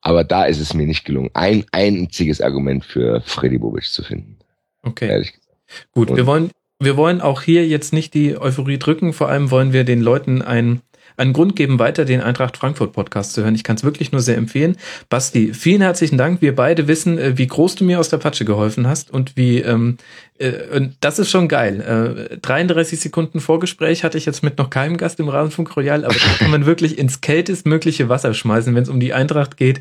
Aber 0.00 0.24
da 0.24 0.44
ist 0.44 0.60
es 0.60 0.74
mir 0.74 0.86
nicht 0.86 1.04
gelungen, 1.04 1.30
ein 1.34 1.66
einziges 1.72 2.40
Argument 2.40 2.84
für 2.84 3.20
Freddy 3.20 3.58
Bobic 3.58 3.84
zu 3.84 4.02
finden. 4.02 4.38
Okay. 4.82 5.08
Ehrlich 5.08 5.32
gesagt. 5.32 5.56
Gut, 5.92 6.10
Und- 6.10 6.16
wir 6.16 6.26
wollen, 6.26 6.50
wir 6.78 6.96
wollen 6.96 7.20
auch 7.20 7.42
hier 7.42 7.66
jetzt 7.66 7.92
nicht 7.92 8.14
die 8.14 8.38
Euphorie 8.38 8.78
drücken. 8.78 9.12
Vor 9.12 9.28
allem 9.28 9.50
wollen 9.50 9.72
wir 9.72 9.84
den 9.84 10.00
Leuten 10.00 10.40
einen, 10.40 10.80
einen 11.18 11.32
Grund 11.32 11.56
geben, 11.56 11.78
weiter 11.78 12.04
den 12.04 12.20
Eintracht 12.20 12.56
Frankfurt 12.56 12.92
Podcast 12.92 13.32
zu 13.32 13.42
hören. 13.42 13.54
Ich 13.54 13.64
kann 13.64 13.76
es 13.76 13.84
wirklich 13.84 14.12
nur 14.12 14.20
sehr 14.20 14.36
empfehlen. 14.36 14.76
Basti, 15.08 15.52
vielen 15.52 15.82
herzlichen 15.82 16.16
Dank. 16.16 16.40
Wir 16.40 16.54
beide 16.54 16.88
wissen, 16.88 17.18
äh, 17.18 17.36
wie 17.36 17.46
groß 17.46 17.74
du 17.74 17.84
mir 17.84 17.98
aus 17.98 18.08
der 18.08 18.18
Patsche 18.18 18.44
geholfen 18.44 18.86
hast 18.86 19.10
und 19.10 19.36
wie, 19.36 19.58
ähm, 19.60 19.98
äh, 20.38 20.52
und 20.74 20.96
das 21.00 21.18
ist 21.18 21.30
schon 21.30 21.48
geil. 21.48 22.28
Äh, 22.30 22.38
33 22.38 23.00
Sekunden 23.00 23.40
Vorgespräch 23.40 24.04
hatte 24.04 24.16
ich 24.16 24.26
jetzt 24.26 24.42
mit 24.42 24.58
noch 24.58 24.70
keinem 24.70 24.96
Gast 24.96 25.18
im 25.18 25.28
Rasenfunk 25.28 25.76
Royal, 25.76 26.04
aber 26.04 26.14
da 26.14 26.38
kann 26.38 26.50
man 26.50 26.66
wirklich 26.66 26.98
ins 26.98 27.20
kältestmögliche 27.20 28.08
Wasser 28.08 28.32
schmeißen. 28.32 28.74
Wenn 28.74 28.84
es 28.84 28.88
um 28.88 29.00
die 29.00 29.12
Eintracht 29.12 29.56
geht, 29.56 29.80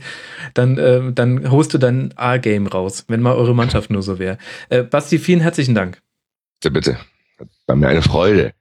dann, 0.55 0.77
äh, 0.77 1.13
dann 1.13 1.51
holst 1.51 1.73
du 1.73 1.77
dein 1.77 2.13
A-Game 2.15 2.67
raus, 2.67 3.05
wenn 3.07 3.21
mal 3.21 3.35
eure 3.35 3.53
Mannschaft 3.53 3.91
nur 3.91 4.01
so 4.01 4.17
wäre. 4.17 4.37
Äh, 4.69 4.83
Basti, 4.83 5.19
vielen 5.19 5.41
herzlichen 5.41 5.75
Dank. 5.75 6.01
Bitte, 6.59 6.71
bitte. 6.71 6.97
War 7.67 7.75
mir 7.75 7.89
eine 7.89 8.01
Freude. 8.01 8.53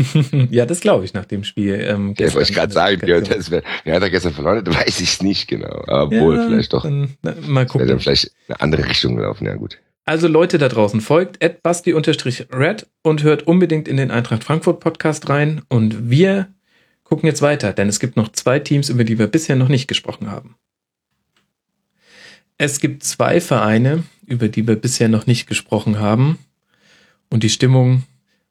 ja, 0.50 0.66
das 0.66 0.80
glaube 0.80 1.04
ich 1.04 1.14
nach 1.14 1.24
dem 1.24 1.44
Spiel. 1.44 1.74
Ähm, 1.74 2.14
Ja, 2.18 2.32
wollte 2.34 2.50
ich 2.50 2.56
gerade 2.56 2.72
sagen, 2.72 3.06
ja, 3.06 3.20
das 3.20 3.50
wär, 3.50 3.62
wer 3.84 3.94
hat 3.94 4.02
er 4.02 4.10
gestern 4.10 4.32
verloren? 4.32 4.66
Weiß 4.66 5.00
ich 5.00 5.22
nicht 5.22 5.48
genau. 5.48 5.84
Aber 5.86 6.10
wohl, 6.10 6.36
Ja, 6.36 6.46
vielleicht 6.46 6.72
doch. 6.72 6.82
Dann, 6.82 7.14
na, 7.22 7.32
mal 7.32 7.38
Wäre 7.38 7.46
dann 7.46 7.66
gucken. 7.66 8.00
vielleicht 8.00 8.32
eine 8.48 8.60
andere 8.60 8.88
Richtung 8.88 9.16
gelaufen. 9.16 9.46
Ja, 9.46 9.54
gut. 9.54 9.78
Also 10.04 10.26
Leute 10.26 10.58
da 10.58 10.68
draußen, 10.68 11.00
folgt 11.00 11.38
basti-red 11.62 12.86
und 13.02 13.22
hört 13.22 13.46
unbedingt 13.46 13.86
in 13.86 13.96
den 13.96 14.10
Eintracht 14.10 14.42
Frankfurt 14.42 14.80
Podcast 14.80 15.28
rein. 15.28 15.62
Und 15.68 16.10
wir 16.10 16.48
gucken 17.04 17.28
jetzt 17.28 17.42
weiter, 17.42 17.72
denn 17.72 17.88
es 17.88 18.00
gibt 18.00 18.16
noch 18.16 18.32
zwei 18.32 18.58
Teams, 18.58 18.88
über 18.88 19.04
die 19.04 19.18
wir 19.18 19.28
bisher 19.28 19.54
noch 19.54 19.68
nicht 19.68 19.86
gesprochen 19.86 20.30
haben. 20.30 20.56
Es 22.58 22.80
gibt 22.80 23.04
zwei 23.04 23.40
Vereine, 23.40 24.02
über 24.26 24.48
die 24.48 24.66
wir 24.66 24.76
bisher 24.76 25.08
noch 25.08 25.26
nicht 25.26 25.46
gesprochen 25.46 26.00
haben. 26.00 26.38
Und 27.30 27.42
die 27.44 27.50
Stimmung 27.50 28.02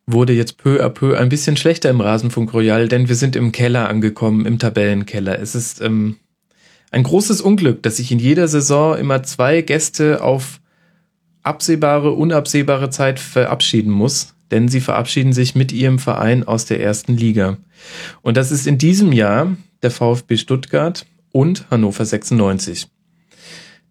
wurde 0.07 0.33
jetzt 0.33 0.57
peu 0.57 0.83
à 0.83 0.89
peu 0.89 1.17
ein 1.17 1.29
bisschen 1.29 1.57
schlechter 1.57 1.89
im 1.89 2.01
Rasenfunk 2.01 2.53
Royal, 2.53 2.87
denn 2.87 3.07
wir 3.07 3.15
sind 3.15 3.35
im 3.35 3.51
Keller 3.51 3.89
angekommen, 3.89 4.45
im 4.45 4.59
Tabellenkeller. 4.59 5.39
Es 5.39 5.55
ist 5.55 5.81
ähm, 5.81 6.17
ein 6.91 7.03
großes 7.03 7.41
Unglück, 7.41 7.83
dass 7.83 7.97
sich 7.97 8.11
in 8.11 8.19
jeder 8.19 8.47
Saison 8.47 8.97
immer 8.97 9.23
zwei 9.23 9.61
Gäste 9.61 10.23
auf 10.23 10.59
absehbare, 11.43 12.11
unabsehbare 12.11 12.89
Zeit 12.89 13.19
verabschieden 13.19 13.91
muss, 13.91 14.35
denn 14.51 14.67
sie 14.67 14.81
verabschieden 14.81 15.33
sich 15.33 15.55
mit 15.55 15.71
ihrem 15.71 15.97
Verein 15.97 16.43
aus 16.43 16.65
der 16.65 16.81
ersten 16.81 17.15
Liga. 17.15 17.57
Und 18.21 18.37
das 18.37 18.51
ist 18.51 18.67
in 18.67 18.77
diesem 18.77 19.11
Jahr 19.11 19.55
der 19.81 19.91
VfB 19.91 20.37
Stuttgart 20.37 21.05
und 21.31 21.65
Hannover 21.71 22.05
96. 22.05 22.87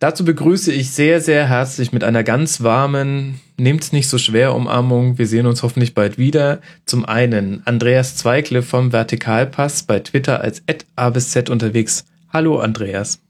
Dazu 0.01 0.25
begrüße 0.25 0.73
ich 0.73 0.93
sehr, 0.93 1.20
sehr 1.20 1.47
herzlich 1.47 1.93
mit 1.93 2.05
einer 2.05 2.25
ganz 2.25 2.62
warmen, 2.62 3.39
nehmt's 3.59 3.93
nicht 3.93 4.09
so 4.09 4.17
schwer 4.17 4.55
Umarmung. 4.55 5.19
Wir 5.19 5.27
sehen 5.27 5.45
uns 5.45 5.62
hoffentlich 5.62 5.95
bald 5.95 6.17
wieder. 6.17 6.62
Zum 6.87 7.05
einen 7.05 7.61
Andreas 7.67 8.17
Zweikle 8.17 8.62
vom 8.62 8.93
Vertikalpass 8.93 9.83
bei 9.83 10.01
Twitter 10.01 10.41
als 10.41 10.62
A 10.97 11.11
bis 11.11 11.33
Z 11.33 11.51
unterwegs. 11.51 12.07
Hallo 12.33 12.61
Andreas. 12.61 13.20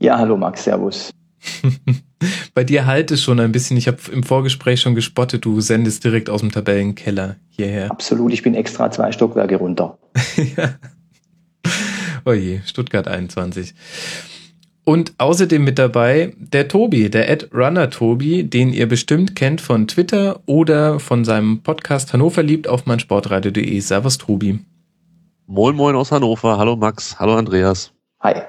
Ja, 0.00 0.16
hallo 0.16 0.38
Max, 0.38 0.64
Servus. 0.64 1.10
Bei 2.54 2.64
dir 2.64 2.86
halt 2.86 3.10
es 3.10 3.22
schon 3.22 3.38
ein 3.38 3.52
bisschen. 3.52 3.76
Ich 3.76 3.86
habe 3.86 3.98
im 4.10 4.22
Vorgespräch 4.22 4.80
schon 4.80 4.94
gespottet, 4.94 5.44
du 5.44 5.60
sendest 5.60 6.02
direkt 6.02 6.30
aus 6.30 6.40
dem 6.40 6.50
Tabellenkeller 6.50 7.36
hierher. 7.50 7.90
Absolut, 7.90 8.32
ich 8.32 8.42
bin 8.42 8.54
extra 8.54 8.90
zwei 8.90 9.12
Stockwerke 9.12 9.56
runter. 9.56 9.98
ja. 10.56 10.76
Oje, 12.24 12.62
Stuttgart 12.64 13.06
21. 13.06 13.74
Und 14.88 15.14
außerdem 15.18 15.64
mit 15.64 15.80
dabei 15.80 16.32
der 16.38 16.68
Tobi, 16.68 17.10
der 17.10 17.28
Ad 17.28 17.48
Runner 17.52 17.90
Tobi, 17.90 18.44
den 18.44 18.72
ihr 18.72 18.86
bestimmt 18.86 19.34
kennt 19.34 19.60
von 19.60 19.88
Twitter 19.88 20.38
oder 20.46 21.00
von 21.00 21.24
seinem 21.24 21.60
Podcast 21.64 22.12
Hannover 22.12 22.44
liebt 22.44 22.68
auf 22.68 22.86
meinsportradio.de. 22.86 23.80
Servus 23.80 24.16
Tobi. 24.16 24.60
Moin 25.48 25.74
Moin 25.74 25.96
aus 25.96 26.12
Hannover. 26.12 26.56
Hallo 26.56 26.76
Max. 26.76 27.18
Hallo 27.18 27.34
Andreas. 27.34 27.90
Hi. 28.20 28.42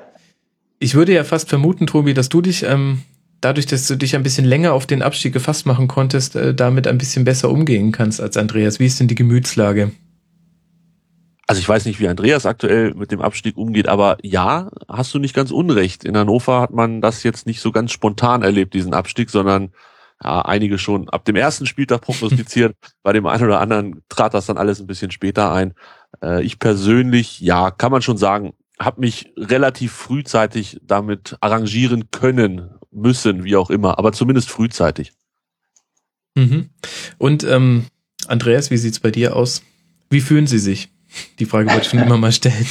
Ich 0.78 0.94
würde 0.94 1.12
ja 1.12 1.24
fast 1.24 1.50
vermuten, 1.50 1.88
Tobi, 1.88 2.14
dass 2.14 2.30
du 2.30 2.42
dich, 2.42 2.62
ähm, 2.62 3.02
dadurch, 3.42 3.66
dass 3.66 3.88
du 3.88 3.96
dich 3.96 4.16
ein 4.16 4.22
bisschen 4.22 4.46
länger 4.46 4.74
auf 4.74 4.86
den 4.86 5.02
Abstieg 5.02 5.34
gefasst 5.34 5.66
machen 5.66 5.88
konntest, 5.88 6.36
äh, 6.36 6.54
damit 6.54 6.86
ein 6.86 7.00
bisschen 7.00 7.26
besser 7.26 7.50
umgehen 7.50 7.92
kannst 7.92 8.22
als 8.22 8.38
Andreas. 8.38 8.80
Wie 8.80 8.86
ist 8.86 9.00
denn 9.00 9.08
die 9.08 9.16
Gemütslage? 9.16 9.92
Also 11.48 11.60
ich 11.62 11.70
weiß 11.70 11.86
nicht, 11.86 12.02
wie 12.02 12.10
Andreas 12.10 12.46
aktuell 12.46 12.94
mit 12.94 13.12
dem 13.12 13.22
Abstieg 13.22 13.56
umgeht, 13.56 13.88
aber 13.88 14.18
ja, 14.22 14.70
hast 14.90 15.14
du 15.14 15.20
nicht 15.20 15.34
ganz 15.34 15.50
unrecht. 15.50 16.04
In 16.04 16.18
Hannover 16.18 16.60
hat 16.60 16.72
man 16.72 17.00
das 17.00 17.24
jetzt 17.24 17.48
nicht 17.48 17.62
so 17.62 17.72
ganz 17.72 17.94
spontan 17.94 18.44
erlebt, 18.44 18.74
diesen 18.74 18.94
Abstieg, 18.94 19.30
sondern 19.30 19.72
ja, 20.22 20.42
einige 20.42 20.78
schon 20.78 21.10
ab 21.10 21.24
dem 21.24 21.38
ersten 21.38 21.66
Spieltag 21.66 22.02
prognostiziert. 22.02 22.76
Bei 23.04 23.14
dem 23.14 23.26
einen 23.26 23.46
oder 23.46 23.62
anderen 23.62 24.04
trat 24.10 24.34
das 24.34 24.48
dann 24.48 24.58
alles 24.58 24.82
ein 24.82 24.88
bisschen 24.88 25.10
später 25.10 25.54
ein. 25.54 25.74
Äh, 26.22 26.44
ich 26.44 26.60
persönlich, 26.60 27.40
ja, 27.40 27.72
kann 27.72 27.94
man 27.94 28.02
schon 28.02 28.18
sagen, 28.18 28.54
habe 28.78 29.00
mich 29.00 29.32
relativ 29.38 29.94
frühzeitig 29.94 30.80
damit 30.84 31.38
arrangieren 31.40 32.12
können, 32.12 32.72
müssen, 32.92 33.46
wie 33.46 33.56
auch 33.56 33.70
immer, 33.70 33.98
aber 34.00 34.12
zumindest 34.12 34.50
frühzeitig. 34.50 35.14
Mhm. 36.36 36.72
Und 37.18 37.44
ähm, 37.46 37.86
Andreas, 38.28 38.70
wie 38.70 38.78
sieht's 38.78 39.00
bei 39.00 39.12
dir 39.12 39.36
aus? 39.36 39.64
Wie 40.10 40.22
fühlen 40.22 40.48
Sie 40.48 40.60
sich? 40.60 40.92
Die 41.40 41.46
Frage 41.46 41.70
wollte 41.70 41.82
ich 41.82 41.90
schon 41.90 42.00
immer 42.00 42.18
mal 42.18 42.32
stellen. 42.32 42.66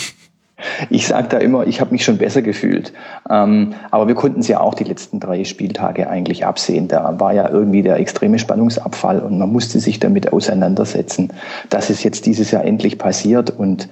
Ich 0.88 1.06
sage 1.06 1.28
da 1.28 1.36
immer, 1.36 1.66
ich 1.66 1.82
habe 1.82 1.92
mich 1.92 2.02
schon 2.02 2.16
besser 2.16 2.40
gefühlt. 2.40 2.92
Ähm, 3.28 3.74
aber 3.90 4.08
wir 4.08 4.14
konnten 4.14 4.40
es 4.40 4.48
ja 4.48 4.60
auch 4.60 4.72
die 4.72 4.84
letzten 4.84 5.20
drei 5.20 5.44
Spieltage 5.44 6.08
eigentlich 6.08 6.46
absehen. 6.46 6.88
Da 6.88 7.20
war 7.20 7.34
ja 7.34 7.50
irgendwie 7.50 7.82
der 7.82 7.96
extreme 7.96 8.38
Spannungsabfall 8.38 9.20
und 9.20 9.38
man 9.38 9.52
musste 9.52 9.80
sich 9.80 10.00
damit 10.00 10.32
auseinandersetzen, 10.32 11.30
dass 11.68 11.90
es 11.90 12.02
jetzt 12.02 12.24
dieses 12.24 12.52
Jahr 12.52 12.64
endlich 12.64 12.96
passiert. 12.96 13.50
Und 13.50 13.90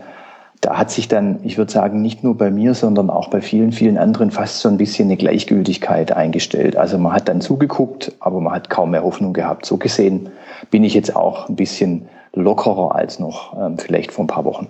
da 0.63 0.79
hat 0.79 0.91
sich 0.91 1.07
dann, 1.07 1.41
ich 1.43 1.59
würde 1.59 1.71
sagen, 1.71 2.01
nicht 2.01 2.25
nur 2.25 2.39
bei 2.39 2.51
mir, 2.51 2.73
sondern 2.73 3.11
auch 3.11 3.29
bei 3.29 3.43
vielen, 3.43 3.73
vielen 3.73 3.99
anderen 3.99 4.31
fast 4.31 4.61
so 4.61 4.71
ein 4.71 4.79
bisschen 4.79 5.09
eine 5.09 5.19
Gleichgültigkeit 5.19 6.13
eingestellt. 6.13 6.77
Also 6.77 6.97
man 6.97 7.13
hat 7.13 7.29
dann 7.29 7.43
zugeguckt, 7.43 8.13
aber 8.21 8.41
man 8.41 8.55
hat 8.55 8.71
kaum 8.71 8.93
mehr 8.93 9.05
Hoffnung 9.05 9.35
gehabt. 9.35 9.67
So 9.67 9.77
gesehen 9.77 10.31
bin 10.71 10.83
ich 10.83 10.95
jetzt 10.95 11.15
auch 11.15 11.51
ein 11.51 11.57
bisschen 11.57 12.09
lockerer 12.35 12.95
als 12.95 13.19
noch 13.19 13.57
ähm, 13.59 13.79
vielleicht 13.79 14.13
vor 14.13 14.25
ein 14.25 14.29
paar 14.29 14.45
Wochen. 14.45 14.69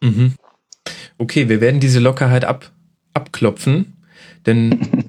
Mhm. 0.00 0.34
Okay, 1.18 1.48
wir 1.48 1.60
werden 1.60 1.80
diese 1.80 2.00
Lockerheit 2.00 2.44
ab, 2.44 2.70
abklopfen, 3.14 3.96
denn 4.46 5.06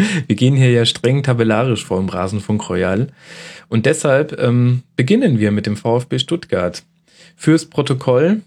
wir 0.26 0.36
gehen 0.36 0.56
hier 0.56 0.70
ja 0.70 0.84
streng 0.84 1.22
tabellarisch 1.22 1.84
vor 1.84 1.98
im 1.98 2.08
Rasenfunk 2.08 2.68
Royal. 2.68 3.08
Und 3.68 3.86
deshalb 3.86 4.38
ähm, 4.40 4.82
beginnen 4.96 5.38
wir 5.38 5.50
mit 5.50 5.66
dem 5.66 5.76
VfB 5.76 6.18
Stuttgart. 6.18 6.82
Fürs 7.36 7.66
Protokoll 7.66 8.42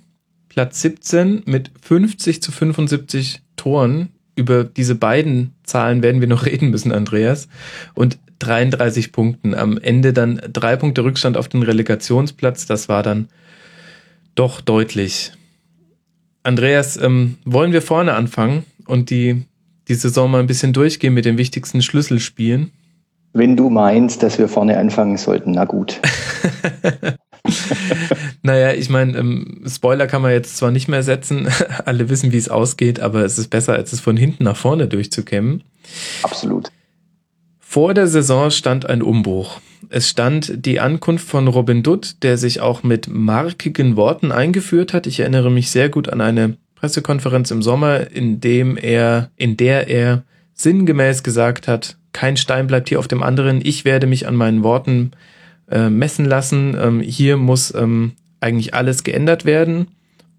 Platz 0.50 0.82
17 0.82 1.44
mit 1.46 1.72
50 1.82 2.42
zu 2.42 2.52
75 2.52 3.42
Toren. 3.56 4.10
Über 4.36 4.64
diese 4.64 4.96
beiden 4.96 5.54
Zahlen 5.64 6.02
werden 6.02 6.22
wir 6.22 6.28
noch 6.28 6.46
reden 6.48 6.70
müssen, 6.70 6.92
Andreas. 6.92 7.48
Und 7.94 8.18
33 8.40 9.12
Punkten. 9.12 9.56
Am 9.56 9.78
Ende 9.78 10.14
dann 10.14 10.42
drei 10.52 10.76
Punkte 10.76 11.04
Rückstand 11.04 11.38
auf 11.38 11.48
den 11.48 11.64
Relegationsplatz. 11.64 12.66
Das 12.66 12.90
war 12.90 13.04
dann 13.04 13.30
doch 14.36 14.62
deutlich. 14.62 15.32
Andreas, 16.44 16.98
ähm, 16.98 17.38
wollen 17.46 17.72
wir 17.72 17.82
vorne 17.82 18.14
anfangen 18.14 18.66
und 18.86 19.10
die, 19.10 19.44
die 19.88 19.96
Saison 19.96 20.30
mal 20.30 20.40
ein 20.40 20.48
bisschen 20.48 20.74
durchgehen 20.74 21.14
mit 21.14 21.26
den 21.26 21.38
wichtigsten 21.38 21.82
Schlüsselspielen? 21.82 22.72
Wenn 23.32 23.56
du 23.56 23.70
meinst, 23.70 24.22
dass 24.22 24.38
wir 24.38 24.48
vorne 24.48 24.78
anfangen 24.78 25.18
sollten, 25.18 25.52
na 25.52 25.66
gut. 25.66 26.00
naja, 28.42 28.74
ich 28.74 28.90
meine, 28.90 29.18
ähm, 29.18 29.64
Spoiler 29.68 30.08
kann 30.08 30.22
man 30.22 30.32
jetzt 30.32 30.58
zwar 30.58 30.72
nicht 30.72 30.88
mehr 30.88 31.04
setzen, 31.04 31.48
alle 31.86 32.10
wissen, 32.10 32.32
wie 32.32 32.38
es 32.38 32.50
ausgeht, 32.50 33.00
aber 33.00 33.24
es 33.24 33.38
ist 33.38 33.50
besser, 33.50 33.74
als 33.74 33.94
es 33.94 34.00
von 34.00 34.18
hinten 34.18 34.44
nach 34.44 34.58
vorne 34.58 34.88
durchzukämmen. 34.88 35.64
Absolut. 36.24 36.72
Vor 37.60 37.94
der 37.94 38.08
Saison 38.08 38.52
stand 38.52 38.86
ein 38.86 39.02
Umbruch. 39.02 39.60
Es 39.90 40.10
stand 40.10 40.66
die 40.66 40.80
Ankunft 40.80 41.28
von 41.28 41.48
Robin 41.48 41.84
Dutt, 41.84 42.24
der 42.24 42.38
sich 42.38 42.62
auch 42.62 42.84
mit 42.84 43.08
markigen 43.08 43.96
Worten 43.96 44.32
eingeführt 44.32 44.94
hat. 44.94 45.08
Ich 45.08 45.20
erinnere 45.20 45.52
mich 45.52 45.70
sehr 45.72 45.90
gut 45.90 46.08
an 46.08 46.22
eine 46.22 46.58
Pressekonferenz 46.76 47.52
im 47.52 47.62
Sommer, 47.62 48.12
in 48.12 48.40
dem 48.40 48.78
er, 48.78 49.32
in 49.38 49.58
der 49.58 49.88
er 49.88 50.24
sinngemäß 50.54 51.24
gesagt 51.24 51.68
hat, 51.68 51.98
kein 52.14 52.38
Stein 52.38 52.68
bleibt 52.68 52.90
hier 52.90 53.00
auf 53.00 53.08
dem 53.08 53.24
anderen. 53.24 53.60
Ich 53.64 53.86
werde 53.86 54.06
mich 54.06 54.28
an 54.28 54.36
meinen 54.36 54.64
Worten 54.64 55.12
äh, 55.70 55.90
messen 55.90 56.26
lassen. 56.26 56.76
Ähm, 56.80 57.00
hier 57.02 57.38
muss 57.38 57.74
ähm, 57.74 58.14
eigentlich 58.40 58.74
alles 58.74 59.04
geändert 59.04 59.46
werden. 59.46 59.88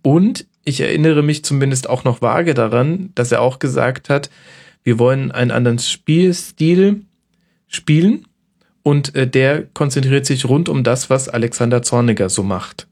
Und 0.03 0.47
ich 0.65 0.81
erinnere 0.81 1.23
mich 1.23 1.45
zumindest 1.45 1.89
auch 1.89 2.05
noch 2.05 2.23
vage 2.23 2.55
daran, 2.55 3.11
dass 3.15 3.33
er 3.33 3.41
auch 3.41 3.59
gesagt 3.59 4.09
hat, 4.11 4.31
wir 4.83 4.99
wollen 4.99 5.33
einen 5.33 5.51
anderen 5.51 5.79
Spielstil 5.79 7.03
spielen 7.69 8.27
und 8.83 9.15
äh, 9.15 9.27
der 9.27 9.63
konzentriert 9.63 10.27
sich 10.27 10.45
rund 10.45 10.69
um 10.69 10.85
das, 10.85 11.11
was 11.11 11.29
Alexander 11.29 11.83
Zorniger 11.83 12.29
so 12.29 12.43
macht. 12.43 12.87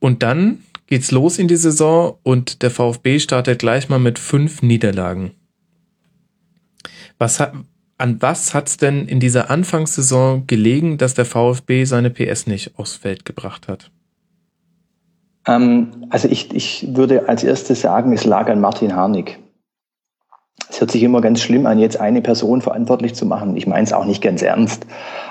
Und 0.00 0.22
dann 0.22 0.58
geht's 0.86 1.12
los 1.12 1.38
in 1.38 1.48
die 1.48 1.56
Saison 1.56 2.18
und 2.22 2.62
der 2.62 2.70
VfB 2.70 3.20
startet 3.20 3.60
gleich 3.60 3.88
mal 3.88 4.00
mit 4.00 4.18
fünf 4.18 4.62
Niederlagen. 4.62 5.30
Was 7.18 7.40
an 7.98 8.20
was 8.20 8.54
hat's 8.54 8.76
denn 8.76 9.06
in 9.06 9.20
dieser 9.20 9.50
Anfangssaison 9.50 10.46
gelegen, 10.46 10.98
dass 10.98 11.14
der 11.14 11.24
VfB 11.24 11.84
seine 11.84 12.10
PS 12.10 12.46
nicht 12.46 12.78
aufs 12.78 12.96
Feld 12.96 13.24
gebracht 13.24 13.68
hat? 13.68 13.90
Ähm, 15.46 16.06
also 16.10 16.28
ich, 16.28 16.52
ich 16.54 16.88
würde 16.94 17.28
als 17.28 17.44
erstes 17.44 17.80
sagen, 17.80 18.12
es 18.12 18.24
lag 18.24 18.48
an 18.48 18.60
Martin 18.60 18.94
Harnik. 18.94 19.38
Es 20.70 20.80
hört 20.80 20.90
sich 20.90 21.02
immer 21.02 21.20
ganz 21.20 21.40
schlimm 21.40 21.66
an, 21.66 21.78
jetzt 21.78 22.00
eine 22.00 22.22
Person 22.22 22.62
verantwortlich 22.62 23.14
zu 23.14 23.26
machen. 23.26 23.56
Ich 23.56 23.66
meine 23.66 23.84
es 23.84 23.92
auch 23.92 24.06
nicht 24.06 24.22
ganz 24.22 24.42
ernst. 24.42 24.86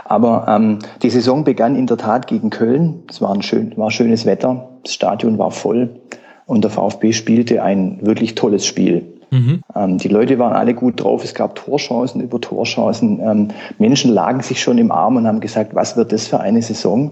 Aber 0.05 0.45
ähm, 0.47 0.79
die 1.01 1.09
Saison 1.09 1.43
begann 1.43 1.75
in 1.75 1.87
der 1.87 1.97
Tat 1.97 2.27
gegen 2.27 2.49
Köln. 2.49 3.03
Es 3.09 3.21
war, 3.21 3.33
ein 3.33 3.41
schön, 3.41 3.75
war 3.77 3.91
schönes 3.91 4.25
Wetter, 4.25 4.69
das 4.83 4.93
Stadion 4.93 5.37
war 5.37 5.51
voll 5.51 5.99
und 6.45 6.63
der 6.63 6.71
VfB 6.71 7.13
spielte 7.13 7.63
ein 7.63 7.99
wirklich 8.01 8.35
tolles 8.35 8.65
Spiel. 8.65 9.12
Mhm. 9.33 9.61
Ähm, 9.75 9.97
die 9.97 10.09
Leute 10.09 10.37
waren 10.37 10.53
alle 10.53 10.75
gut 10.75 11.03
drauf. 11.03 11.23
Es 11.23 11.33
gab 11.33 11.55
Torchancen 11.55 12.21
über 12.21 12.39
Torchancen. 12.39 13.19
Ähm, 13.19 13.47
Menschen 13.79 14.13
lagen 14.13 14.41
sich 14.41 14.61
schon 14.61 14.77
im 14.77 14.91
Arm 14.91 15.15
und 15.15 15.27
haben 15.27 15.39
gesagt, 15.39 15.73
was 15.73 15.97
wird 15.97 16.11
das 16.11 16.27
für 16.27 16.39
eine 16.39 16.61
Saison? 16.61 17.11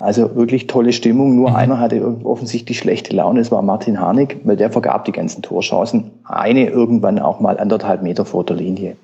Also 0.00 0.34
wirklich 0.34 0.66
tolle 0.66 0.92
Stimmung. 0.92 1.36
Nur 1.36 1.50
mhm. 1.50 1.56
einer 1.56 1.78
hatte 1.78 2.04
offensichtlich 2.24 2.78
schlechte 2.78 3.14
Laune. 3.14 3.38
Das 3.38 3.52
war 3.52 3.62
Martin 3.62 4.00
Harnik, 4.00 4.40
weil 4.42 4.56
der 4.56 4.70
vergab 4.70 5.04
die 5.04 5.12
ganzen 5.12 5.42
Torchancen. 5.42 6.10
Eine 6.24 6.68
irgendwann 6.68 7.20
auch 7.20 7.38
mal 7.38 7.58
anderthalb 7.58 8.02
Meter 8.02 8.24
vor 8.24 8.44
der 8.44 8.56
Linie. 8.56 8.96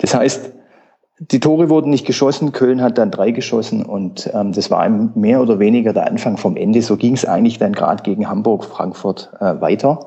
Das 0.00 0.14
heißt, 0.14 0.52
die 1.20 1.40
Tore 1.40 1.68
wurden 1.68 1.90
nicht 1.90 2.06
geschossen, 2.06 2.52
Köln 2.52 2.80
hat 2.80 2.96
dann 2.96 3.10
drei 3.10 3.32
geschossen 3.32 3.84
und 3.84 4.30
ähm, 4.32 4.52
das 4.52 4.70
war 4.70 4.88
mehr 4.88 5.40
oder 5.42 5.58
weniger 5.58 5.92
der 5.92 6.06
Anfang 6.06 6.36
vom 6.36 6.56
Ende. 6.56 6.80
So 6.80 6.96
ging 6.96 7.14
es 7.14 7.24
eigentlich 7.24 7.58
dann 7.58 7.72
gerade 7.72 8.04
gegen 8.04 8.28
Hamburg, 8.28 8.64
Frankfurt 8.64 9.30
äh, 9.40 9.60
weiter. 9.60 10.06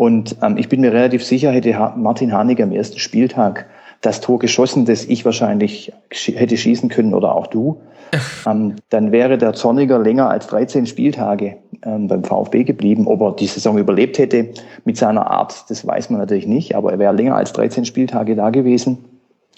Und 0.00 0.36
ähm, 0.40 0.56
ich 0.56 0.70
bin 0.70 0.80
mir 0.80 0.94
relativ 0.94 1.22
sicher, 1.22 1.52
hätte 1.52 1.92
Martin 1.94 2.32
Harnik 2.32 2.62
am 2.62 2.72
ersten 2.72 2.98
Spieltag 2.98 3.66
das 4.00 4.22
Tor 4.22 4.38
geschossen, 4.38 4.86
das 4.86 5.04
ich 5.04 5.26
wahrscheinlich 5.26 5.92
hätte 6.08 6.56
schießen 6.56 6.88
können 6.88 7.12
oder 7.12 7.34
auch 7.34 7.48
du, 7.48 7.82
ähm, 8.46 8.76
dann 8.88 9.12
wäre 9.12 9.36
der 9.36 9.52
Zorniger 9.52 9.98
länger 9.98 10.30
als 10.30 10.46
13 10.46 10.86
Spieltage 10.86 11.58
ähm, 11.84 12.08
beim 12.08 12.24
VfB 12.24 12.64
geblieben. 12.64 13.08
Ob 13.08 13.20
er 13.20 13.32
die 13.32 13.46
Saison 13.46 13.76
überlebt 13.76 14.16
hätte 14.16 14.48
mit 14.86 14.96
seiner 14.96 15.30
Art, 15.30 15.66
das 15.68 15.86
weiß 15.86 16.08
man 16.08 16.18
natürlich 16.18 16.46
nicht, 16.46 16.76
aber 16.76 16.92
er 16.92 16.98
wäre 16.98 17.14
länger 17.14 17.36
als 17.36 17.52
13 17.52 17.84
Spieltage 17.84 18.36
da 18.36 18.48
gewesen. 18.48 19.04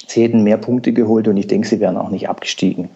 Sie 0.09 0.25
hätten 0.25 0.43
mehr 0.43 0.57
Punkte 0.57 0.93
geholt 0.93 1.29
und 1.29 1.37
ich 1.37 1.47
denke, 1.47 1.69
sie 1.69 1.79
wären 1.79 1.97
auch 1.97 2.11
nicht 2.11 2.29
abgestiegen. 2.29 2.89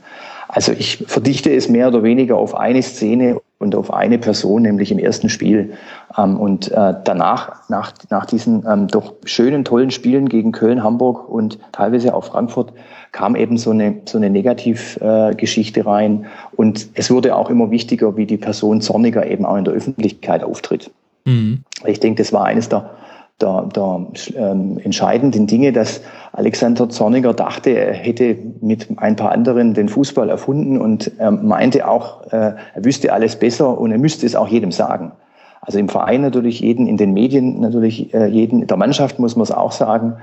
Also 0.48 0.72
ich 0.72 1.04
verdichte 1.06 1.54
es 1.54 1.68
mehr 1.68 1.86
oder 1.86 2.02
weniger 2.02 2.38
auf 2.38 2.56
eine 2.56 2.82
Szene 2.82 3.40
und 3.58 3.74
auf 3.74 3.92
eine 3.92 4.18
Person, 4.18 4.62
nämlich 4.62 4.92
im 4.92 4.98
ersten 4.98 5.28
Spiel. 5.28 5.72
Ähm, 6.18 6.38
und 6.38 6.70
äh, 6.72 6.94
danach, 7.04 7.68
nach, 7.68 7.92
nach 8.10 8.26
diesen 8.26 8.64
ähm, 8.68 8.88
doch 8.88 9.14
schönen, 9.24 9.64
tollen 9.64 9.90
Spielen 9.90 10.28
gegen 10.28 10.52
Köln, 10.52 10.82
Hamburg 10.82 11.28
und 11.28 11.58
teilweise 11.72 12.14
auch 12.14 12.24
Frankfurt, 12.24 12.72
kam 13.12 13.34
eben 13.34 13.56
so 13.56 13.70
eine, 13.70 14.02
so 14.04 14.18
eine 14.18 14.28
Negativgeschichte 14.28 15.80
äh, 15.80 15.84
rein. 15.84 16.26
Und 16.54 16.88
es 16.94 17.10
wurde 17.10 17.34
auch 17.34 17.48
immer 17.48 17.70
wichtiger, 17.70 18.16
wie 18.16 18.26
die 18.26 18.36
Person 18.36 18.82
Zorniger 18.82 19.26
eben 19.26 19.46
auch 19.46 19.56
in 19.56 19.64
der 19.64 19.72
Öffentlichkeit 19.72 20.44
auftritt. 20.44 20.90
Mhm. 21.24 21.62
Ich 21.86 22.00
denke, 22.00 22.22
das 22.22 22.32
war 22.32 22.44
eines 22.44 22.68
der 22.68 22.90
der, 23.40 23.68
der 23.74 24.06
ähm, 24.36 24.78
entscheidenden 24.82 25.46
Dinge, 25.46 25.72
dass 25.72 26.00
Alexander 26.32 26.88
Zorniger 26.88 27.34
dachte, 27.34 27.70
er 27.70 27.92
hätte 27.92 28.36
mit 28.60 28.88
ein 28.96 29.16
paar 29.16 29.32
anderen 29.32 29.74
den 29.74 29.88
Fußball 29.88 30.28
erfunden 30.28 30.78
und 30.78 31.12
ähm, 31.18 31.46
meinte 31.46 31.88
auch, 31.88 32.26
äh, 32.32 32.54
er 32.74 32.84
wüsste 32.84 33.12
alles 33.12 33.36
besser 33.36 33.78
und 33.78 33.92
er 33.92 33.98
müsste 33.98 34.24
es 34.24 34.36
auch 34.36 34.48
jedem 34.48 34.72
sagen. 34.72 35.12
Also 35.60 35.78
im 35.78 35.88
Verein 35.88 36.22
natürlich 36.22 36.60
jeden, 36.60 36.86
in 36.86 36.96
den 36.96 37.12
Medien 37.12 37.60
natürlich 37.60 38.14
äh, 38.14 38.26
jeden, 38.26 38.62
in 38.62 38.68
der 38.68 38.76
Mannschaft 38.76 39.18
muss 39.18 39.36
man 39.36 39.42
es 39.42 39.50
auch 39.50 39.72
sagen. 39.72 40.14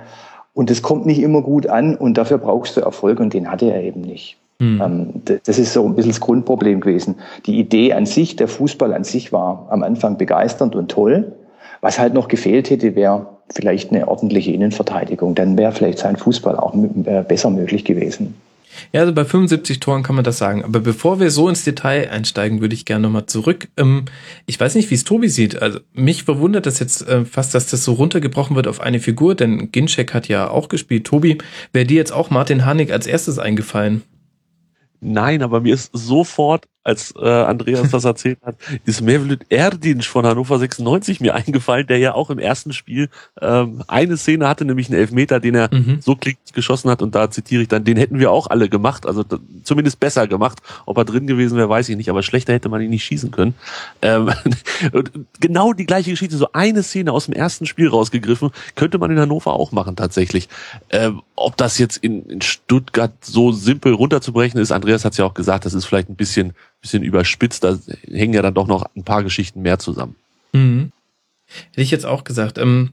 Und 0.53 0.71
es 0.71 0.81
kommt 0.81 1.05
nicht 1.05 1.19
immer 1.19 1.41
gut 1.41 1.67
an 1.67 1.95
und 1.95 2.17
dafür 2.17 2.37
brauchst 2.37 2.77
du 2.77 2.81
Erfolg 2.81 3.19
und 3.19 3.33
den 3.33 3.51
hatte 3.51 3.71
er 3.71 3.83
eben 3.83 4.01
nicht. 4.01 4.37
Mhm. 4.59 5.13
Das 5.25 5.57
ist 5.57 5.73
so 5.73 5.85
ein 5.85 5.95
bisschen 5.95 6.11
das 6.11 6.21
Grundproblem 6.21 6.79
gewesen. 6.79 7.15
Die 7.45 7.59
Idee 7.59 7.93
an 7.93 8.05
sich, 8.05 8.35
der 8.35 8.47
Fußball 8.47 8.93
an 8.93 9.03
sich 9.03 9.33
war 9.33 9.67
am 9.69 9.83
Anfang 9.83 10.17
begeisternd 10.17 10.75
und 10.75 10.89
toll. 10.89 11.33
Was 11.83 11.99
halt 11.99 12.13
noch 12.13 12.29
gefehlt 12.29 12.69
hätte, 12.69 12.95
wäre 12.95 13.39
vielleicht 13.53 13.91
eine 13.91 14.07
ordentliche 14.07 14.53
Innenverteidigung. 14.53 15.35
Dann 15.35 15.57
wäre 15.57 15.73
vielleicht 15.73 15.97
sein 15.97 16.15
Fußball 16.15 16.55
auch 16.55 16.73
äh, 16.73 17.23
besser 17.27 17.49
möglich 17.49 17.83
gewesen. 17.83 18.35
Ja, 18.93 19.01
also 19.01 19.11
bei 19.13 19.25
75 19.25 19.81
Toren 19.81 20.01
kann 20.01 20.15
man 20.15 20.23
das 20.23 20.37
sagen. 20.37 20.63
Aber 20.63 20.79
bevor 20.79 21.19
wir 21.19 21.29
so 21.29 21.49
ins 21.49 21.65
Detail 21.65 22.09
einsteigen, 22.09 22.61
würde 22.61 22.73
ich 22.73 22.85
gerne 22.85 23.03
nochmal 23.03 23.25
zurück. 23.25 23.67
Ähm, 23.75 24.05
ich 24.45 24.57
weiß 24.57 24.75
nicht, 24.75 24.91
wie 24.91 24.95
es 24.95 25.03
Tobi 25.03 25.27
sieht. 25.27 25.61
Also 25.61 25.81
mich 25.91 26.23
verwundert 26.23 26.67
das 26.67 26.79
jetzt 26.79 27.05
äh, 27.05 27.25
fast, 27.25 27.53
dass 27.53 27.69
das 27.69 27.83
so 27.83 27.91
runtergebrochen 27.91 28.55
wird 28.55 28.67
auf 28.67 28.79
eine 28.79 29.01
Figur, 29.01 29.35
denn 29.35 29.69
Ginczek 29.73 30.13
hat 30.13 30.29
ja 30.29 30.49
auch 30.49 30.69
gespielt. 30.69 31.03
Tobi, 31.03 31.37
wäre 31.73 31.85
dir 31.85 31.97
jetzt 31.97 32.13
auch 32.13 32.29
Martin 32.29 32.63
Harnik 32.63 32.93
als 32.93 33.07
erstes 33.07 33.39
eingefallen? 33.39 34.03
Nein, 35.01 35.43
aber 35.43 35.59
mir 35.59 35.73
ist 35.73 35.89
sofort 35.91 36.63
als 36.83 37.13
äh, 37.17 37.27
Andreas 37.27 37.91
das 37.91 38.05
erzählt 38.05 38.39
hat, 38.45 38.55
ist 38.85 39.01
Mevlüt 39.01 39.45
Erdinç 39.49 40.07
von 40.07 40.25
Hannover 40.25 40.59
96 40.59 41.19
mir 41.19 41.35
eingefallen, 41.35 41.87
der 41.87 41.97
ja 41.97 42.13
auch 42.13 42.29
im 42.29 42.39
ersten 42.39 42.73
Spiel 42.73 43.09
ähm, 43.41 43.83
eine 43.87 44.17
Szene 44.17 44.47
hatte, 44.47 44.65
nämlich 44.65 44.89
einen 44.89 44.99
Elfmeter, 44.99 45.39
den 45.39 45.55
er 45.55 45.69
Mhm. 45.73 45.99
so 46.01 46.15
klickig 46.15 46.53
geschossen 46.53 46.89
hat 46.89 47.01
und 47.01 47.15
da 47.15 47.31
zitiere 47.31 47.63
ich 47.63 47.67
dann, 47.67 47.83
den 47.83 47.97
hätten 47.97 48.19
wir 48.19 48.31
auch 48.31 48.47
alle 48.47 48.69
gemacht, 48.69 49.05
also 49.05 49.23
zumindest 49.63 49.99
besser 49.99 50.27
gemacht. 50.27 50.59
Ob 50.85 50.97
er 50.97 51.05
drin 51.05 51.25
gewesen 51.27 51.57
wäre, 51.57 51.69
weiß 51.69 51.89
ich 51.89 51.97
nicht, 51.97 52.09
aber 52.09 52.21
schlechter 52.23 52.53
hätte 52.53 52.69
man 52.69 52.81
ihn 52.81 52.89
nicht 52.89 53.03
schießen 53.03 53.31
können. 53.31 53.55
Ähm, 54.01 54.31
und 54.91 55.11
genau 55.39 55.73
die 55.73 55.85
gleiche 55.85 56.11
Geschichte, 56.11 56.37
so 56.37 56.49
eine 56.53 56.83
Szene 56.83 57.11
aus 57.11 57.25
dem 57.25 57.33
ersten 57.33 57.65
Spiel 57.65 57.87
rausgegriffen, 57.87 58.51
könnte 58.75 58.97
man 58.97 59.11
in 59.11 59.19
Hannover 59.19 59.53
auch 59.53 59.71
machen 59.71 59.95
tatsächlich. 59.95 60.47
Ähm, 60.89 61.21
ob 61.35 61.57
das 61.57 61.77
jetzt 61.77 61.97
in, 61.97 62.23
in 62.27 62.41
Stuttgart 62.41 63.13
so 63.21 63.51
simpel 63.51 63.93
runterzubrechen 63.93 64.59
ist, 64.59 64.71
Andreas 64.71 65.05
hat 65.05 65.13
es 65.13 65.17
ja 65.17 65.25
auch 65.25 65.33
gesagt, 65.33 65.65
das 65.65 65.73
ist 65.73 65.85
vielleicht 65.85 66.09
ein 66.09 66.15
bisschen, 66.15 66.53
bisschen 66.83 67.03
überspitzt, 67.03 67.63
da 67.63 67.79
hängen 68.07 68.33
ja 68.33 68.43
dann 68.43 68.53
doch 68.53 68.67
noch 68.67 68.85
ein 68.95 69.03
paar 69.03 69.23
Geschichten 69.23 69.63
mehr 69.63 69.79
zusammen. 69.79 70.15
Mhm. 70.51 70.91
Hätte 71.71 71.81
ich 71.81 71.91
jetzt 71.91 72.05
auch 72.05 72.23
gesagt. 72.23 72.57
Ähm, 72.59 72.91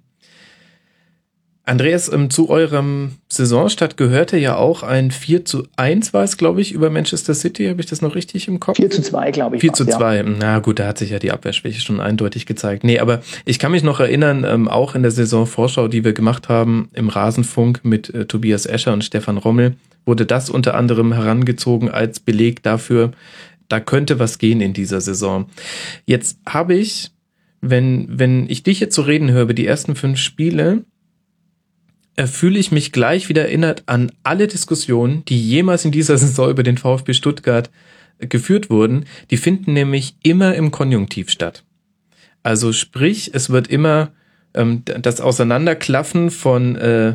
Andreas, 1.64 2.12
ähm, 2.12 2.30
zu 2.30 2.50
eurem 2.50 3.12
Saisonstart 3.28 3.96
gehörte 3.96 4.36
ja 4.36 4.56
auch 4.56 4.82
ein 4.82 5.10
4 5.10 5.44
zu 5.44 5.68
1 5.76 6.12
war 6.12 6.24
es, 6.24 6.36
glaube 6.36 6.60
ich, 6.60 6.72
über 6.72 6.90
Manchester 6.90 7.34
City. 7.34 7.68
Habe 7.68 7.80
ich 7.80 7.86
das 7.86 8.00
noch 8.00 8.14
richtig 8.14 8.48
im 8.48 8.58
Kopf? 8.58 8.76
4 8.76 8.90
zu 8.90 9.02
2, 9.02 9.30
glaube 9.30 9.56
ich. 9.56 9.60
4 9.60 9.72
zu 9.74 9.86
war's, 9.86 9.92
ja. 9.92 9.98
2. 9.98 10.22
Na 10.38 10.58
gut, 10.58 10.78
da 10.78 10.88
hat 10.88 10.98
sich 10.98 11.10
ja 11.10 11.18
die 11.18 11.30
Abwehrschwäche 11.30 11.80
schon 11.80 12.00
eindeutig 12.00 12.46
gezeigt. 12.46 12.82
Nee, 12.82 12.98
aber 12.98 13.20
ich 13.44 13.58
kann 13.58 13.72
mich 13.72 13.84
noch 13.84 14.00
erinnern, 14.00 14.44
ähm, 14.44 14.68
auch 14.68 14.94
in 14.94 15.02
der 15.02 15.12
Saisonvorschau, 15.12 15.86
die 15.86 16.02
wir 16.02 16.12
gemacht 16.12 16.48
haben 16.48 16.88
im 16.92 17.08
Rasenfunk 17.08 17.84
mit 17.84 18.12
äh, 18.14 18.26
Tobias 18.26 18.66
Escher 18.66 18.92
und 18.92 19.04
Stefan 19.04 19.36
Rommel, 19.36 19.76
wurde 20.06 20.26
das 20.26 20.50
unter 20.50 20.74
anderem 20.74 21.12
herangezogen 21.12 21.90
als 21.90 22.20
Beleg 22.20 22.62
dafür, 22.62 23.12
da 23.70 23.80
könnte 23.80 24.18
was 24.18 24.38
gehen 24.38 24.60
in 24.60 24.74
dieser 24.74 25.00
Saison. 25.00 25.46
Jetzt 26.04 26.38
habe 26.46 26.74
ich, 26.74 27.12
wenn, 27.60 28.06
wenn 28.10 28.50
ich 28.50 28.62
dich 28.62 28.80
jetzt 28.80 28.94
so 28.94 29.02
reden 29.02 29.30
höre 29.30 29.44
über 29.44 29.54
die 29.54 29.66
ersten 29.66 29.94
fünf 29.94 30.18
Spiele, 30.18 30.84
äh, 32.16 32.26
fühle 32.26 32.58
ich 32.58 32.72
mich 32.72 32.92
gleich 32.92 33.28
wieder 33.28 33.42
erinnert 33.42 33.84
an 33.86 34.12
alle 34.24 34.48
Diskussionen, 34.48 35.24
die 35.26 35.40
jemals 35.40 35.84
in 35.84 35.92
dieser 35.92 36.18
Saison 36.18 36.50
über 36.50 36.64
den 36.64 36.78
VfB 36.78 37.14
Stuttgart 37.14 37.70
äh, 38.18 38.26
geführt 38.26 38.70
wurden. 38.70 39.06
Die 39.30 39.36
finden 39.36 39.72
nämlich 39.72 40.16
immer 40.22 40.54
im 40.56 40.72
Konjunktiv 40.72 41.30
statt. 41.30 41.64
Also 42.42 42.72
sprich, 42.72 43.30
es 43.34 43.50
wird 43.50 43.68
immer 43.68 44.10
ähm, 44.54 44.82
das 44.84 45.20
Auseinanderklaffen 45.20 46.30
von 46.30 46.74
äh, 46.74 47.14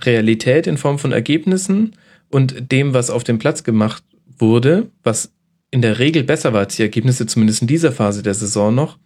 Realität 0.00 0.68
in 0.68 0.76
Form 0.76 1.00
von 1.00 1.10
Ergebnissen 1.10 1.96
und 2.30 2.70
dem, 2.70 2.94
was 2.94 3.10
auf 3.10 3.24
dem 3.24 3.38
Platz 3.38 3.64
gemacht 3.64 4.04
wurde, 4.38 4.90
was 5.02 5.32
in 5.70 5.82
der 5.82 5.98
Regel 5.98 6.22
besser 6.24 6.52
war 6.52 6.60
als 6.60 6.76
die 6.76 6.82
Ergebnisse, 6.82 7.26
zumindest 7.26 7.62
in 7.62 7.68
dieser 7.68 7.92
Phase 7.92 8.22
der 8.22 8.34
Saison 8.34 8.74
noch, 8.74 8.98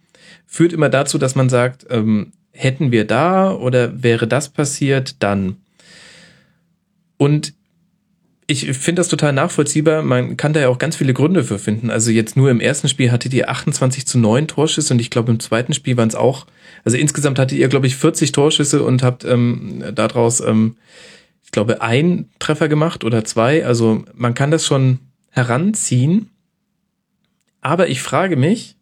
führt 0.45 0.73
immer 0.73 0.89
dazu, 0.89 1.17
dass 1.17 1.35
man 1.35 1.49
sagt, 1.49 1.85
ähm, 1.89 2.31
hätten 2.51 2.91
wir 2.91 3.05
da 3.05 3.51
oder 3.51 4.03
wäre 4.03 4.27
das 4.27 4.49
passiert, 4.49 5.21
dann. 5.23 5.57
Und 7.17 7.53
ich 8.47 8.65
finde 8.77 8.99
das 8.99 9.07
total 9.07 9.31
nachvollziehbar. 9.31 10.03
Man 10.03 10.35
kann 10.35 10.51
da 10.51 10.59
ja 10.59 10.67
auch 10.67 10.77
ganz 10.77 10.97
viele 10.97 11.13
Gründe 11.13 11.43
für 11.43 11.57
finden. 11.57 11.89
Also 11.89 12.11
jetzt 12.11 12.35
nur 12.35 12.51
im 12.51 12.59
ersten 12.59 12.89
Spiel 12.89 13.11
hattet 13.11 13.33
ihr 13.33 13.49
28 13.49 14.05
zu 14.05 14.19
9 14.19 14.47
Torschüsse 14.47 14.93
und 14.93 14.99
ich 14.99 15.09
glaube 15.09 15.31
im 15.31 15.39
zweiten 15.39 15.73
Spiel 15.73 15.95
waren 15.95 16.09
es 16.09 16.15
auch, 16.15 16.47
also 16.83 16.97
insgesamt 16.97 17.39
hattet 17.39 17.57
ihr, 17.57 17.69
glaube 17.69 17.87
ich, 17.87 17.95
40 17.95 18.33
Torschüsse 18.33 18.83
und 18.83 19.03
habt 19.03 19.23
ähm, 19.23 19.83
daraus, 19.95 20.41
ähm, 20.41 20.75
ich 21.45 21.51
glaube, 21.51 21.81
ein 21.81 22.29
Treffer 22.39 22.67
gemacht 22.67 23.03
oder 23.03 23.23
zwei. 23.23 23.65
Also 23.65 24.03
man 24.13 24.33
kann 24.33 24.51
das 24.51 24.65
schon 24.65 24.99
heranziehen. 25.29 26.30
Aber 27.61 27.87
ich 27.87 28.01
frage 28.01 28.35
mich, 28.35 28.75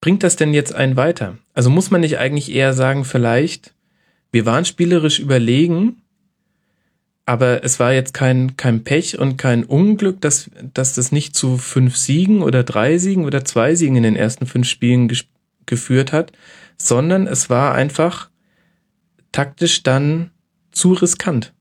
bringt 0.00 0.22
das 0.22 0.36
denn 0.36 0.54
jetzt 0.54 0.74
einen 0.74 0.96
weiter? 0.96 1.38
Also 1.54 1.70
muss 1.70 1.90
man 1.90 2.00
nicht 2.00 2.18
eigentlich 2.18 2.52
eher 2.52 2.72
sagen, 2.72 3.04
vielleicht, 3.04 3.74
wir 4.30 4.46
waren 4.46 4.64
spielerisch 4.64 5.18
überlegen, 5.18 6.02
aber 7.26 7.62
es 7.64 7.78
war 7.78 7.92
jetzt 7.92 8.14
kein, 8.14 8.56
kein 8.56 8.82
Pech 8.84 9.18
und 9.18 9.36
kein 9.36 9.64
Unglück, 9.64 10.20
dass, 10.20 10.50
dass 10.74 10.94
das 10.94 11.12
nicht 11.12 11.36
zu 11.36 11.56
fünf 11.56 11.96
Siegen 11.96 12.42
oder 12.42 12.64
drei 12.64 12.98
Siegen 12.98 13.24
oder 13.24 13.44
zwei 13.44 13.74
Siegen 13.74 13.96
in 13.96 14.02
den 14.02 14.16
ersten 14.16 14.46
fünf 14.46 14.68
Spielen 14.68 15.10
geführt 15.66 16.12
hat, 16.12 16.32
sondern 16.76 17.26
es 17.26 17.48
war 17.48 17.74
einfach 17.74 18.28
taktisch 19.30 19.82
dann 19.82 20.30
zu 20.72 20.92
riskant. 20.92 21.52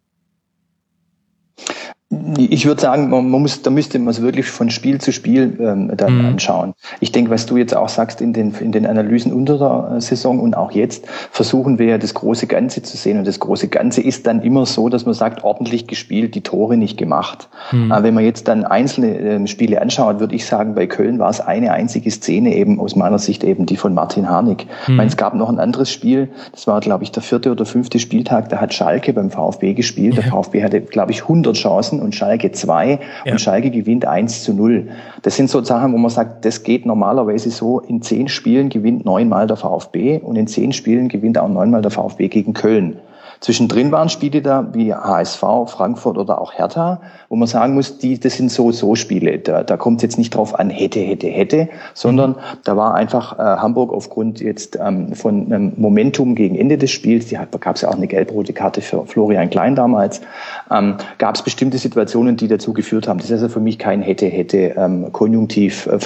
Ich 2.37 2.65
würde 2.65 2.81
sagen, 2.81 3.09
man 3.09 3.29
muss, 3.29 3.61
da 3.61 3.69
müsste 3.69 3.97
man 3.97 4.09
es 4.09 4.21
wirklich 4.21 4.45
von 4.47 4.69
Spiel 4.69 4.99
zu 4.99 5.13
Spiel 5.13 5.57
ähm, 5.61 5.91
dann 5.95 6.19
Mhm. 6.19 6.25
anschauen. 6.25 6.73
Ich 6.99 7.13
denke, 7.13 7.31
was 7.31 7.45
du 7.45 7.55
jetzt 7.55 7.73
auch 7.73 7.87
sagst 7.87 8.19
in 8.19 8.33
den, 8.33 8.53
in 8.55 8.73
den 8.73 8.85
Analysen 8.85 9.31
unter 9.31 9.57
der 9.57 9.95
äh, 9.95 10.01
Saison 10.01 10.39
und 10.41 10.57
auch 10.57 10.71
jetzt, 10.71 11.07
versuchen 11.31 11.79
wir 11.79 11.85
ja 11.85 11.97
das 11.97 12.13
große 12.13 12.47
Ganze 12.47 12.81
zu 12.81 12.97
sehen. 12.97 13.17
Und 13.17 13.27
das 13.27 13.39
große 13.39 13.69
Ganze 13.69 14.01
ist 14.01 14.27
dann 14.27 14.41
immer 14.41 14.65
so, 14.65 14.89
dass 14.89 15.05
man 15.05 15.13
sagt, 15.13 15.45
ordentlich 15.45 15.87
gespielt, 15.87 16.35
die 16.35 16.41
Tore 16.41 16.75
nicht 16.75 16.97
gemacht. 16.97 17.47
Mhm. 17.71 17.93
Aber 17.93 18.03
wenn 18.03 18.13
man 18.13 18.25
jetzt 18.25 18.49
dann 18.49 18.65
einzelne 18.65 19.17
ähm, 19.17 19.47
Spiele 19.47 19.81
anschaut, 19.81 20.19
würde 20.19 20.35
ich 20.35 20.45
sagen, 20.45 20.75
bei 20.75 20.87
Köln 20.87 21.17
war 21.17 21.29
es 21.29 21.39
eine 21.39 21.71
einzige 21.71 22.11
Szene 22.11 22.53
eben 22.55 22.81
aus 22.81 22.97
meiner 22.97 23.19
Sicht 23.19 23.45
eben 23.45 23.65
die 23.65 23.77
von 23.77 23.93
Martin 23.93 24.27
Harnik. 24.29 24.67
Ich 24.83 24.89
meine, 24.89 25.07
es 25.07 25.15
gab 25.15 25.33
noch 25.33 25.47
ein 25.47 25.59
anderes 25.59 25.89
Spiel, 25.89 26.27
das 26.51 26.67
war, 26.67 26.81
glaube 26.81 27.05
ich, 27.05 27.11
der 27.13 27.23
vierte 27.23 27.51
oder 27.51 27.65
fünfte 27.65 27.99
Spieltag, 27.99 28.49
da 28.49 28.57
hat 28.57 28.73
Schalke 28.73 29.13
beim 29.13 29.31
VfB 29.31 29.73
gespielt. 29.73 30.17
Der 30.17 30.23
VfB 30.23 30.61
hatte, 30.61 30.81
glaube 30.81 31.11
ich, 31.11 31.21
100 31.21 31.55
Chancen 31.55 32.00
und 32.01 32.15
Schalke 32.15 32.51
zwei 32.51 32.99
Ja. 33.25 33.33
und 33.33 33.39
Schalke 33.39 33.71
gewinnt 33.71 34.05
1 34.05 34.43
zu 34.43 34.53
0. 34.53 34.89
Das 35.21 35.35
sind 35.35 35.49
so 35.49 35.63
Sachen, 35.63 35.93
wo 35.93 35.97
man 35.97 36.09
sagt, 36.09 36.45
das 36.45 36.63
geht 36.63 36.85
normalerweise 36.85 37.49
so, 37.51 37.79
in 37.79 38.01
zehn 38.01 38.27
Spielen 38.27 38.69
gewinnt 38.69 39.05
neunmal 39.05 39.47
der 39.47 39.57
VfB 39.57 40.19
und 40.19 40.35
in 40.35 40.47
zehn 40.47 40.73
Spielen 40.73 41.07
gewinnt 41.07 41.37
auch 41.37 41.49
neunmal 41.49 41.81
der 41.81 41.91
VfB 41.91 42.27
gegen 42.27 42.53
Köln. 42.53 42.97
Zwischendrin 43.41 43.91
waren 43.91 44.09
Spiele 44.09 44.43
da 44.43 44.67
wie 44.73 44.93
HSV, 44.93 45.41
Frankfurt 45.65 46.19
oder 46.19 46.39
auch 46.39 46.53
Hertha, 46.53 47.01
wo 47.27 47.35
man 47.35 47.47
sagen 47.47 47.73
muss, 47.73 47.97
die, 47.97 48.19
das 48.19 48.37
sind 48.37 48.51
so 48.51 48.71
so 48.71 48.93
Spiele. 48.93 49.39
Da, 49.39 49.63
da 49.63 49.77
kommt 49.77 49.97
es 49.97 50.03
jetzt 50.03 50.19
nicht 50.19 50.35
drauf 50.35 50.57
an, 50.59 50.69
hätte, 50.69 50.99
hätte, 50.99 51.25
hätte, 51.25 51.67
sondern 51.95 52.35
da 52.63 52.77
war 52.77 52.93
einfach 52.93 53.39
äh, 53.39 53.41
Hamburg 53.41 53.93
aufgrund 53.93 54.41
jetzt 54.41 54.77
ähm, 54.79 55.15
von 55.15 55.51
einem 55.51 55.73
Momentum 55.77 56.35
gegen 56.35 56.55
Ende 56.55 56.77
des 56.77 56.91
Spiels, 56.91 57.25
die 57.25 57.39
gab 57.59 57.75
es 57.77 57.81
ja 57.81 57.89
auch 57.89 57.95
eine 57.95 58.05
gelb-rote 58.05 58.53
Karte 58.53 58.81
für 58.81 59.07
Florian 59.07 59.49
Klein 59.49 59.75
damals, 59.75 60.21
ähm, 60.69 60.97
gab 61.17 61.33
es 61.33 61.41
bestimmte 61.41 61.79
Situationen, 61.79 62.37
die 62.37 62.47
dazu 62.47 62.73
geführt 62.73 63.07
haben. 63.07 63.17
Das 63.17 63.25
ist 63.31 63.33
also 63.33 63.49
für 63.49 63.59
mich 63.59 63.79
kein 63.79 64.03
hätte, 64.03 64.27
hätte 64.27 64.75
ähm, 64.77 65.11
Konjunktiv 65.11 65.87
äh, 65.87 65.99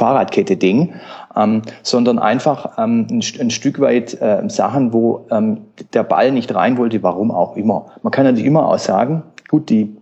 ähm, 1.36 1.62
sondern 1.84 2.20
einfach 2.20 2.78
ähm, 2.78 3.08
ein, 3.10 3.24
ein 3.40 3.50
Stück 3.50 3.80
weit 3.80 4.20
äh, 4.22 4.44
Sachen, 4.48 4.94
wo 4.94 5.26
ähm, 5.32 5.62
der 5.94 6.04
Ball 6.04 6.32
nicht 6.32 6.54
rein 6.54 6.78
wollte, 6.78 7.04
warum 7.04 7.32
auch 7.32 7.56
immer. 7.56 7.88
Man 8.04 8.12
kann 8.12 8.26
natürlich 8.26 8.46
immer 8.46 8.68
auch 8.68 8.80
sagen, 8.80 9.24
gut, 9.50 9.70
die 9.70 9.96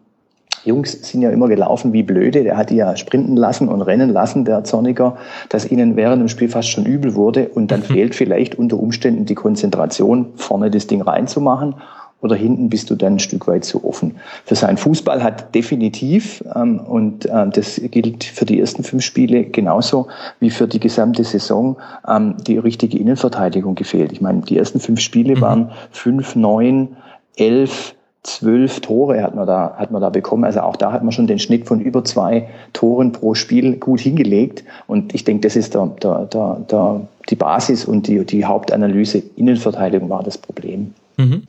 Jungs 0.66 0.92
sind 1.10 1.22
ja 1.22 1.30
immer 1.30 1.48
gelaufen 1.48 1.92
wie 1.94 2.04
blöde. 2.04 2.44
Der 2.44 2.58
hat 2.58 2.70
die 2.70 2.78
ja 2.78 2.96
sprinten 2.96 3.36
lassen 3.36 3.68
und 3.68 3.82
rennen 3.82 4.10
lassen, 4.10 4.46
der 4.46 4.64
Zorniger, 4.64 5.18
dass 5.50 5.70
ihnen 5.70 5.96
während 5.96 6.22
dem 6.22 6.30
Spiel 6.30 6.48
fast 6.48 6.70
schon 6.70 6.86
übel 6.86 7.16
wurde. 7.16 7.50
Und 7.50 7.72
dann 7.72 7.84
fehlt 7.84 8.16
vielleicht 8.16 8.56
unter 8.56 8.80
Umständen 8.80 9.26
die 9.26 9.36
Konzentration, 9.36 10.28
vorne 10.36 10.72
das 10.72 10.88
Ding 10.88 11.02
reinzumachen. 11.02 11.76
Oder 12.24 12.38
hinten 12.38 12.70
bist 12.70 12.90
du 12.90 12.96
dann 12.96 13.16
ein 13.16 13.20
Stück 13.20 13.48
weit 13.48 13.66
zu 13.66 13.84
offen. 13.84 14.16
Für 14.46 14.56
seinen 14.56 14.78
Fußball 14.78 15.22
hat 15.22 15.54
definitiv, 15.54 16.42
ähm, 16.56 16.80
und 16.80 17.28
ähm, 17.30 17.52
das 17.52 17.82
gilt 17.92 18.24
für 18.24 18.46
die 18.46 18.62
ersten 18.62 18.84
fünf 18.84 19.04
Spiele 19.04 19.44
genauso 19.44 20.08
wie 20.40 20.50
für 20.50 20.66
die 20.66 20.80
gesamte 20.80 21.26
Saison, 21.26 21.76
ähm, 22.08 22.36
die 22.48 22.58
richtige 22.58 22.98
Innenverteidigung 22.98 23.76
gefehlt. 23.76 24.14
Ich 24.14 24.22
meine, 24.22 24.40
die 24.40 24.58
ersten 24.58 24.80
fünf 24.80 25.02
Spiele 25.02 25.42
waren 25.42 25.72
fünf, 25.92 26.38
neun, 26.38 26.96
elf, 27.36 27.94
zwölf 28.24 28.80
Tore 28.80 29.22
hat 29.22 29.36
man 29.36 29.46
da, 29.46 29.76
hat 29.78 29.92
man 29.92 30.02
da 30.02 30.10
bekommen. 30.10 30.46
Also 30.46 30.62
auch 30.62 30.78
da 30.78 30.94
hat 30.94 31.04
man 31.04 31.12
schon 31.12 31.28
den 31.28 31.40
Schnitt 31.40 31.68
von 31.68 31.82
über 31.82 32.06
zwei 32.06 32.48
Toren 32.72 33.12
pro 33.12 33.34
Spiel 33.34 33.76
gut 33.76 34.00
hingelegt. 34.00 34.64
Und 34.88 35.14
ich 35.14 35.26
denke, 35.26 35.42
das 35.42 35.58
ist 35.58 35.74
der, 35.74 35.88
der, 36.02 36.26
der, 36.28 36.62
der, 36.72 37.02
die 37.30 37.36
Basis 37.36 37.84
und 37.84 38.08
die, 38.08 38.26
die 38.26 38.46
Hauptanalyse. 38.46 39.22
Innenverteidigung 39.36 40.10
war 40.10 40.24
das 40.24 40.38
Problem. 40.38 40.94
Mhm. 41.18 41.44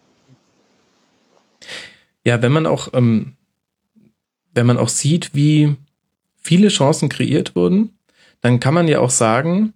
Ja, 2.24 2.40
wenn 2.42 2.52
man 2.52 2.66
auch, 2.66 2.88
ähm, 2.94 3.34
wenn 4.54 4.66
man 4.66 4.78
auch 4.78 4.88
sieht, 4.88 5.34
wie 5.34 5.76
viele 6.36 6.68
Chancen 6.68 7.08
kreiert 7.08 7.54
wurden, 7.54 7.98
dann 8.40 8.60
kann 8.60 8.74
man 8.74 8.88
ja 8.88 9.00
auch 9.00 9.10
sagen, 9.10 9.72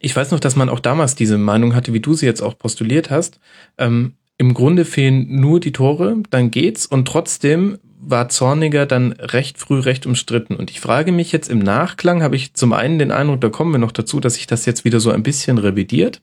ich 0.00 0.14
weiß 0.14 0.30
noch, 0.30 0.40
dass 0.40 0.56
man 0.56 0.68
auch 0.68 0.80
damals 0.80 1.14
diese 1.14 1.38
Meinung 1.38 1.74
hatte, 1.74 1.92
wie 1.92 2.00
du 2.00 2.14
sie 2.14 2.26
jetzt 2.26 2.40
auch 2.40 2.56
postuliert 2.56 3.10
hast. 3.10 3.40
Ähm, 3.78 4.14
Im 4.36 4.54
Grunde 4.54 4.84
fehlen 4.84 5.40
nur 5.40 5.58
die 5.58 5.72
Tore, 5.72 6.22
dann 6.30 6.50
geht's 6.50 6.86
und 6.86 7.06
trotzdem 7.06 7.78
war 8.00 8.28
Zorniger 8.28 8.86
dann 8.86 9.12
recht 9.12 9.58
früh 9.58 9.80
recht 9.80 10.06
umstritten. 10.06 10.54
Und 10.54 10.70
ich 10.70 10.80
frage 10.80 11.10
mich 11.10 11.32
jetzt 11.32 11.50
im 11.50 11.58
Nachklang, 11.58 12.22
habe 12.22 12.36
ich 12.36 12.54
zum 12.54 12.72
einen 12.72 12.98
den 12.98 13.10
Eindruck, 13.10 13.40
da 13.40 13.48
kommen 13.48 13.72
wir 13.72 13.78
noch 13.78 13.92
dazu, 13.92 14.20
dass 14.20 14.34
sich 14.34 14.46
das 14.46 14.66
jetzt 14.66 14.84
wieder 14.84 15.00
so 15.00 15.10
ein 15.10 15.24
bisschen 15.24 15.58
revidiert. 15.58 16.22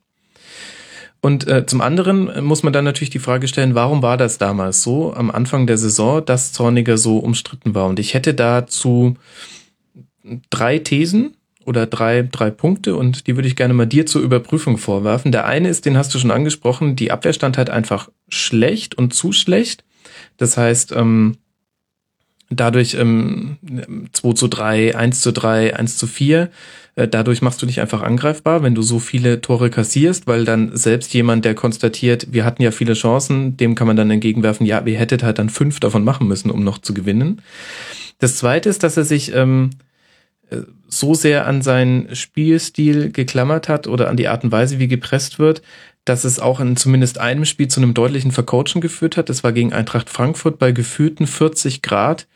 Und 1.25 1.47
äh, 1.47 1.65
zum 1.65 1.81
anderen 1.81 2.45
muss 2.45 2.61
man 2.61 2.71
dann 2.71 2.85
natürlich 2.85 3.09
die 3.09 3.17
Frage 3.17 3.47
stellen, 3.47 3.73
warum 3.73 4.03
war 4.03 4.15
das 4.15 4.37
damals 4.37 4.83
so 4.83 5.11
am 5.11 5.31
Anfang 5.31 5.65
der 5.65 5.79
Saison, 5.79 6.23
dass 6.23 6.53
Zorniger 6.53 6.99
so 6.99 7.17
umstritten 7.17 7.73
war? 7.73 7.87
Und 7.87 7.99
ich 7.99 8.13
hätte 8.13 8.35
dazu 8.35 9.15
drei 10.51 10.77
Thesen 10.77 11.35
oder 11.65 11.87
drei, 11.87 12.21
drei 12.31 12.51
Punkte 12.51 12.95
und 12.95 13.25
die 13.25 13.35
würde 13.37 13.47
ich 13.47 13.55
gerne 13.55 13.73
mal 13.73 13.87
dir 13.87 14.05
zur 14.05 14.21
Überprüfung 14.21 14.77
vorwerfen. 14.77 15.31
Der 15.31 15.47
eine 15.47 15.67
ist, 15.67 15.87
den 15.87 15.97
hast 15.97 16.13
du 16.13 16.19
schon 16.19 16.29
angesprochen, 16.29 16.95
die 16.95 17.09
Abwehr 17.09 17.33
stand 17.33 17.57
halt 17.57 17.71
einfach 17.71 18.11
schlecht 18.29 18.93
und 18.93 19.15
zu 19.15 19.31
schlecht. 19.31 19.83
Das 20.37 20.57
heißt, 20.57 20.91
ähm, 20.91 21.37
dadurch 22.55 22.95
ähm, 22.95 23.57
2 24.11 24.33
zu 24.33 24.47
3, 24.47 24.95
1 24.95 25.21
zu 25.21 25.31
3, 25.31 25.75
1 25.75 25.97
zu 25.97 26.07
4, 26.07 26.49
äh, 26.95 27.07
dadurch 27.07 27.41
machst 27.41 27.61
du 27.61 27.65
dich 27.65 27.81
einfach 27.81 28.01
angreifbar, 28.01 28.63
wenn 28.63 28.75
du 28.75 28.81
so 28.81 28.99
viele 28.99 29.41
Tore 29.41 29.69
kassierst, 29.69 30.27
weil 30.27 30.45
dann 30.45 30.75
selbst 30.75 31.13
jemand, 31.13 31.45
der 31.45 31.55
konstatiert, 31.55 32.27
wir 32.31 32.45
hatten 32.45 32.61
ja 32.61 32.71
viele 32.71 32.93
Chancen, 32.93 33.57
dem 33.57 33.75
kann 33.75 33.87
man 33.87 33.97
dann 33.97 34.11
entgegenwerfen, 34.11 34.65
ja, 34.65 34.85
wir 34.85 34.97
hättet 34.97 35.23
halt 35.23 35.39
dann 35.39 35.49
fünf 35.49 35.79
davon 35.79 36.03
machen 36.03 36.27
müssen, 36.27 36.49
um 36.49 36.63
noch 36.63 36.77
zu 36.77 36.93
gewinnen. 36.93 37.41
Das 38.19 38.37
zweite 38.37 38.69
ist, 38.69 38.83
dass 38.83 38.97
er 38.97 39.03
sich 39.03 39.33
ähm, 39.33 39.71
äh, 40.49 40.57
so 40.87 41.13
sehr 41.13 41.47
an 41.47 41.61
seinen 41.61 42.15
Spielstil 42.15 43.11
geklammert 43.11 43.67
hat 43.67 43.87
oder 43.87 44.09
an 44.09 44.17
die 44.17 44.29
Art 44.29 44.43
und 44.43 44.51
Weise, 44.51 44.79
wie 44.79 44.87
gepresst 44.87 45.39
wird, 45.39 45.61
dass 46.05 46.23
es 46.23 46.39
auch 46.39 46.59
in 46.59 46.77
zumindest 46.77 47.17
einem 47.17 47.45
Spiel 47.45 47.67
zu 47.67 47.81
einem 47.81 47.93
deutlichen 47.93 48.31
Vercoachen 48.31 48.79
geführt 48.79 49.17
hat. 49.17 49.27
Das 49.27 49.43
war 49.43 49.51
gegen 49.51 49.73
Eintracht 49.73 50.09
Frankfurt 50.09 50.59
bei 50.59 50.71
gefühlten 50.71 51.27
40 51.27 51.81
Grad, 51.81 52.27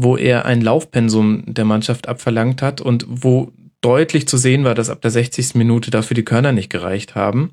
wo 0.00 0.16
er 0.16 0.44
ein 0.44 0.60
Laufpensum 0.60 1.42
der 1.46 1.64
Mannschaft 1.64 2.06
abverlangt 2.06 2.62
hat 2.62 2.80
und 2.80 3.04
wo 3.08 3.50
deutlich 3.80 4.28
zu 4.28 4.36
sehen 4.36 4.62
war, 4.62 4.76
dass 4.76 4.90
ab 4.90 5.02
der 5.02 5.10
60. 5.10 5.56
Minute 5.56 5.90
dafür 5.90 6.14
die 6.14 6.24
Körner 6.24 6.52
nicht 6.52 6.70
gereicht 6.70 7.16
haben 7.16 7.50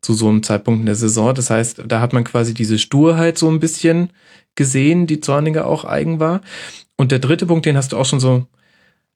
zu 0.00 0.14
so 0.14 0.28
einem 0.28 0.44
Zeitpunkt 0.44 0.78
in 0.78 0.86
der 0.86 0.94
Saison. 0.94 1.34
Das 1.34 1.50
heißt, 1.50 1.82
da 1.88 2.00
hat 2.00 2.12
man 2.12 2.22
quasi 2.22 2.54
diese 2.54 2.78
Sturheit 2.78 3.36
so 3.36 3.50
ein 3.50 3.58
bisschen 3.58 4.10
gesehen, 4.54 5.08
die 5.08 5.20
Zorniger 5.20 5.66
auch 5.66 5.84
eigen 5.84 6.20
war. 6.20 6.40
Und 6.96 7.10
der 7.10 7.18
dritte 7.18 7.46
Punkt, 7.46 7.66
den 7.66 7.76
hast 7.76 7.90
du 7.90 7.96
auch 7.96 8.06
schon 8.06 8.20
so 8.20 8.46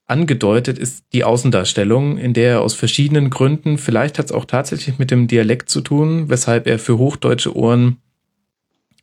angedeutet, 0.05 0.77
ist 0.77 1.05
die 1.13 1.23
Außendarstellung, 1.23 2.17
in 2.17 2.33
der 2.33 2.51
er 2.51 2.61
aus 2.61 2.73
verschiedenen 2.73 3.29
Gründen, 3.29 3.77
vielleicht 3.77 4.19
hat 4.19 4.25
es 4.25 4.31
auch 4.33 4.43
tatsächlich 4.43 4.99
mit 4.99 5.09
dem 5.09 5.27
Dialekt 5.27 5.69
zu 5.69 5.79
tun, 5.79 6.27
weshalb 6.27 6.67
er 6.67 6.79
für 6.79 6.97
hochdeutsche 6.97 7.55
Ohren 7.55 8.01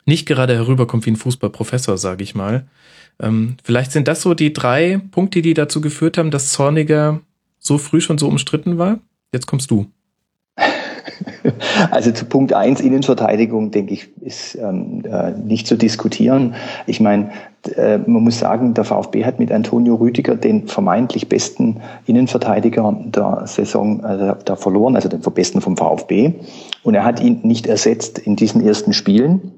nicht 0.05 0.27
gerade 0.27 0.55
herüberkommt 0.55 1.07
wie 1.07 1.13
ein 1.13 1.17
Fußballprofessor, 1.17 1.97
sage 1.97 2.23
ich 2.23 2.35
mal. 2.35 2.67
Ähm, 3.21 3.57
vielleicht 3.63 3.93
sind 3.93 4.09
das 4.09 4.23
so 4.23 4.35
die 4.35 4.53
drei 4.53 5.01
Punkte, 5.11 5.43
die 5.43 5.55
dazu 5.55 5.81
geführt 5.81 6.19
haben, 6.19 6.31
dass 6.31 6.53
Zorniger 6.53 7.21
so 7.59 7.79
früh 7.79 8.01
schon 8.01 8.19
so 8.19 8.29
umstritten 8.29 8.79
war. 8.79 8.99
Jetzt 9.33 9.47
kommst 9.47 9.71
du. 9.71 9.87
Also 11.91 12.13
zu 12.13 12.25
Punkt 12.25 12.53
eins 12.53 12.81
Innenverteidigung, 12.81 13.71
denke 13.71 13.95
ich, 13.95 14.09
ist 14.21 14.55
ähm, 14.57 15.03
äh, 15.11 15.33
nicht 15.33 15.67
zu 15.67 15.77
diskutieren. 15.77 16.55
Ich 16.87 17.01
meine, 17.01 17.31
äh, 17.77 17.99
man 17.99 18.23
muss 18.23 18.39
sagen, 18.39 18.75
der 18.75 18.85
VfB 18.85 19.25
hat 19.25 19.39
mit 19.39 19.51
Antonio 19.51 19.97
Rüdiger 19.97 20.37
den 20.37 20.69
vermeintlich 20.69 21.29
besten 21.29 21.81
Innenverteidiger 22.07 22.97
der 23.07 23.43
Saison 23.47 24.05
äh, 24.05 24.35
da 24.45 24.57
verloren, 24.57 24.97
also 24.97 25.09
den 25.09 25.21
besten 25.21 25.61
vom 25.61 25.77
VfB. 25.77 26.35
Und 26.83 26.95
er 26.95 27.05
hat 27.05 27.21
ihn 27.21 27.41
nicht 27.43 27.67
ersetzt 27.67 28.19
in 28.19 28.37
diesen 28.37 28.65
ersten 28.65 28.93
Spielen. 28.93 29.53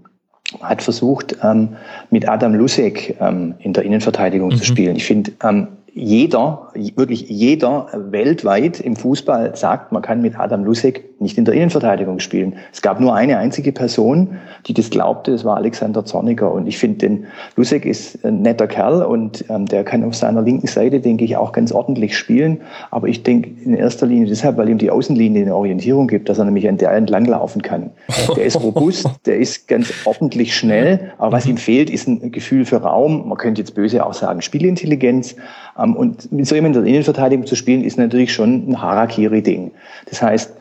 Hat 0.61 0.83
versucht, 0.83 1.37
ähm, 1.43 1.77
mit 2.11 2.29
Adam 2.29 2.55
Lusek 2.55 3.17
ähm, 3.21 3.55
in 3.59 3.73
der 3.73 3.85
Innenverteidigung 3.85 4.51
mhm. 4.51 4.57
zu 4.57 4.65
spielen. 4.65 4.97
Ich 4.97 5.05
finde, 5.05 5.33
ähm, 5.43 5.69
jeder, 5.95 6.69
wirklich 6.97 7.29
jeder 7.29 7.89
weltweit 7.93 8.81
im 8.81 8.97
Fußball 8.97 9.55
sagt, 9.57 9.93
man 9.93 10.03
kann 10.03 10.23
mit 10.23 10.39
Adam 10.39 10.65
Lusek 10.65 11.12
nicht 11.23 11.39
in 11.39 11.45
der 11.45 11.55
Innenverteidigung 11.55 12.19
spielen. 12.19 12.55
Es 12.73 12.83
gab 12.83 13.01
nur 13.01 13.15
eine 13.15 13.39
einzige 13.39 13.73
Person, 13.73 14.39
die 14.67 14.75
das 14.75 14.91
glaubte, 14.91 15.33
das 15.33 15.45
war 15.45 15.57
Alexander 15.57 16.05
Zorniger. 16.05 16.53
Und 16.53 16.67
ich 16.67 16.79
finde, 16.79 16.99
den 16.99 17.27
Lusek 17.57 17.85
ist 17.85 18.25
ein 18.25 18.43
netter 18.43 18.67
Kerl 18.67 19.03
und 19.03 19.45
ähm, 19.49 19.67
der 19.67 19.85
kann 19.85 20.05
auf 20.05 20.15
seiner 20.15 20.43
linken 20.43 20.67
Seite, 20.67 21.01
denke 21.01 21.25
ich, 21.25 21.37
auch 21.37 21.53
ganz 21.53 21.73
ordentlich 21.73 22.17
spielen. 22.17 22.61
Aber 22.91 23.09
ich 23.09 23.23
denke 23.23 23.51
in 23.65 23.75
erster 23.75 24.07
Linie 24.07 24.27
deshalb, 24.27 24.57
weil 24.57 24.69
ihm 24.69 24.79
die 24.79 24.91
Außenlinie 24.91 25.43
eine 25.43 25.57
Orientierung 25.57 26.09
gibt, 26.09 26.29
dass 26.29 26.39
er 26.39 26.45
nämlich 26.45 26.69
an 26.69 26.79
der 26.79 26.93
entlanglaufen 26.93 27.63
kann. 27.63 27.91
Der 28.37 28.45
ist 28.45 28.61
robust, 28.63 29.09
der 29.27 29.37
ist 29.37 29.69
ganz 29.69 29.93
ordentlich 30.05 30.57
schnell, 30.57 31.13
aber 31.19 31.33
was 31.33 31.47
ihm 31.47 31.57
fehlt, 31.57 31.91
ist 31.91 32.09
ein 32.09 32.33
Gefühl 32.33 32.65
für 32.65 32.79
Raum. 32.79 33.29
Man 33.29 33.37
könnte 33.37 33.61
jetzt 33.61 33.75
böse 33.75 34.05
auch 34.05 34.15
sagen 34.15 34.43
Spielintelligenz. 34.43 35.37
Ähm, 35.79 35.97
und 35.97 36.31
mit 36.33 36.47
so 36.47 36.55
jemandem 36.55 36.83
in 36.83 36.87
der 36.87 36.95
Innenverteidigung 36.95 37.47
zu 37.47 37.57
spielen, 37.57 37.85
ist 37.85 37.99
natürlich 37.99 38.33
schon 38.33 38.71
ein 38.71 38.83
Harakiri-Ding. 38.83 39.73
Das 40.09 40.23
heißt, 40.23 40.55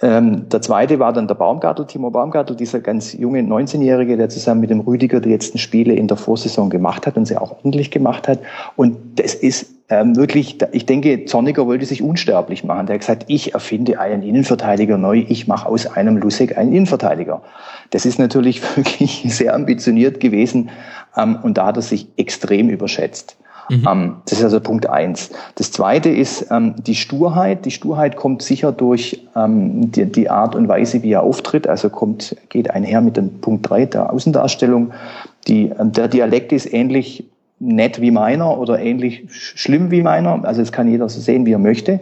ähm, 0.00 0.48
der 0.48 0.62
zweite 0.62 1.00
war 1.00 1.12
dann 1.12 1.26
der 1.26 1.34
Baumgartel, 1.34 1.86
Timo 1.86 2.10
Baumgartel, 2.10 2.54
dieser 2.54 2.80
ganz 2.80 3.14
junge 3.14 3.40
19-Jährige, 3.40 4.16
der 4.16 4.28
zusammen 4.28 4.60
mit 4.60 4.70
dem 4.70 4.80
Rüdiger 4.80 5.20
die 5.20 5.30
letzten 5.30 5.58
Spiele 5.58 5.94
in 5.94 6.06
der 6.06 6.16
Vorsaison 6.16 6.70
gemacht 6.70 7.06
hat 7.06 7.16
und 7.16 7.26
sie 7.26 7.36
auch 7.36 7.50
ordentlich 7.50 7.90
gemacht 7.90 8.28
hat. 8.28 8.38
Und 8.76 8.96
das 9.16 9.34
ist 9.34 9.66
ähm, 9.88 10.14
wirklich, 10.14 10.58
ich 10.70 10.86
denke, 10.86 11.24
Zorniger 11.24 11.66
wollte 11.66 11.84
sich 11.84 12.00
unsterblich 12.00 12.62
machen. 12.62 12.86
Der 12.86 12.94
hat 12.94 13.00
gesagt, 13.00 13.24
ich 13.26 13.54
erfinde 13.54 13.98
einen 13.98 14.22
Innenverteidiger 14.22 14.98
neu, 14.98 15.24
ich 15.26 15.48
mache 15.48 15.68
aus 15.68 15.86
einem 15.86 16.18
Lusek 16.18 16.56
einen 16.56 16.72
Innenverteidiger. 16.72 17.42
Das 17.90 18.06
ist 18.06 18.20
natürlich 18.20 18.62
wirklich 18.76 19.24
sehr 19.28 19.54
ambitioniert 19.54 20.20
gewesen 20.20 20.70
ähm, 21.16 21.38
und 21.42 21.58
da 21.58 21.66
hat 21.66 21.76
er 21.76 21.82
sich 21.82 22.06
extrem 22.16 22.68
überschätzt. 22.68 23.36
Mhm. 23.68 23.88
Ähm, 23.90 24.16
das 24.24 24.38
ist 24.38 24.44
also 24.44 24.60
Punkt 24.60 24.88
eins. 24.88 25.30
Das 25.56 25.72
zweite 25.72 26.08
ist 26.08 26.46
ähm, 26.50 26.74
die 26.78 26.94
Sturheit. 26.94 27.64
Die 27.64 27.70
Sturheit 27.70 28.16
kommt 28.16 28.42
sicher 28.42 28.72
durch 28.72 29.20
ähm, 29.36 29.90
die, 29.92 30.06
die, 30.06 30.30
Art 30.30 30.54
und 30.54 30.68
Weise, 30.68 31.02
wie 31.02 31.12
er 31.12 31.22
auftritt. 31.22 31.66
Also 31.66 31.90
kommt, 31.90 32.36
geht 32.48 32.70
einher 32.70 33.00
mit 33.00 33.16
dem 33.16 33.40
Punkt 33.40 33.68
drei 33.68 33.84
der 33.84 34.12
Außendarstellung. 34.12 34.92
Die, 35.46 35.70
ähm, 35.78 35.92
der 35.92 36.08
Dialekt 36.08 36.52
ist 36.52 36.72
ähnlich 36.72 37.24
nett 37.60 38.00
wie 38.00 38.10
meiner 38.10 38.58
oder 38.58 38.78
ähnlich 38.78 39.24
schlimm 39.30 39.90
wie 39.90 40.02
meiner. 40.02 40.44
Also 40.44 40.62
es 40.62 40.72
kann 40.72 40.88
jeder 40.88 41.08
so 41.08 41.20
sehen, 41.20 41.44
wie 41.44 41.52
er 41.52 41.58
möchte. 41.58 41.98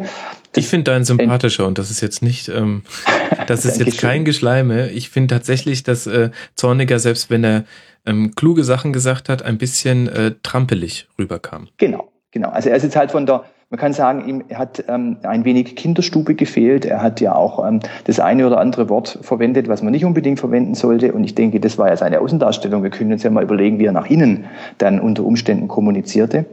Das 0.52 0.64
ich 0.64 0.68
finde 0.68 0.90
deinen 0.90 1.04
sympathischer 1.04 1.66
und 1.66 1.78
das 1.78 1.90
ist 1.90 2.00
jetzt 2.00 2.22
nicht, 2.22 2.48
ähm, 2.48 2.82
das 3.46 3.64
ist 3.64 3.78
jetzt 3.78 3.98
kein 3.98 4.24
Geschleime. 4.24 4.90
Ich 4.90 5.10
finde 5.10 5.34
tatsächlich, 5.34 5.82
dass 5.82 6.06
äh, 6.06 6.30
Zorniger, 6.54 6.98
selbst 6.98 7.30
wenn 7.30 7.44
er 7.44 7.64
ähm, 8.06 8.34
kluge 8.34 8.64
Sachen 8.64 8.92
gesagt 8.92 9.28
hat, 9.28 9.42
ein 9.42 9.58
bisschen 9.58 10.08
äh, 10.08 10.32
trampelig 10.42 11.08
rüberkam. 11.18 11.68
Genau, 11.76 12.08
genau. 12.30 12.48
Also 12.50 12.70
er 12.70 12.76
ist 12.76 12.82
jetzt 12.82 12.96
halt 12.96 13.10
von 13.10 13.26
der, 13.26 13.44
man 13.70 13.80
kann 13.80 13.92
sagen, 13.92 14.28
ihm 14.28 14.44
hat 14.54 14.84
ähm, 14.88 15.18
ein 15.22 15.44
wenig 15.44 15.74
Kinderstube 15.76 16.34
gefehlt. 16.34 16.84
Er 16.84 17.02
hat 17.02 17.20
ja 17.20 17.34
auch 17.34 17.66
ähm, 17.66 17.80
das 18.04 18.20
eine 18.20 18.46
oder 18.46 18.58
andere 18.58 18.88
Wort 18.88 19.18
verwendet, 19.22 19.68
was 19.68 19.82
man 19.82 19.92
nicht 19.92 20.04
unbedingt 20.04 20.38
verwenden 20.38 20.74
sollte. 20.74 21.12
Und 21.12 21.24
ich 21.24 21.34
denke, 21.34 21.60
das 21.60 21.76
war 21.76 21.88
ja 21.88 21.96
seine 21.96 22.20
Außendarstellung. 22.20 22.82
Wir 22.82 22.90
können 22.90 23.12
uns 23.12 23.22
ja 23.22 23.30
mal 23.30 23.42
überlegen, 23.42 23.78
wie 23.78 23.86
er 23.86 23.92
nach 23.92 24.06
innen 24.06 24.46
dann 24.78 25.00
unter 25.00 25.24
Umständen 25.24 25.68
kommunizierte. 25.68 26.46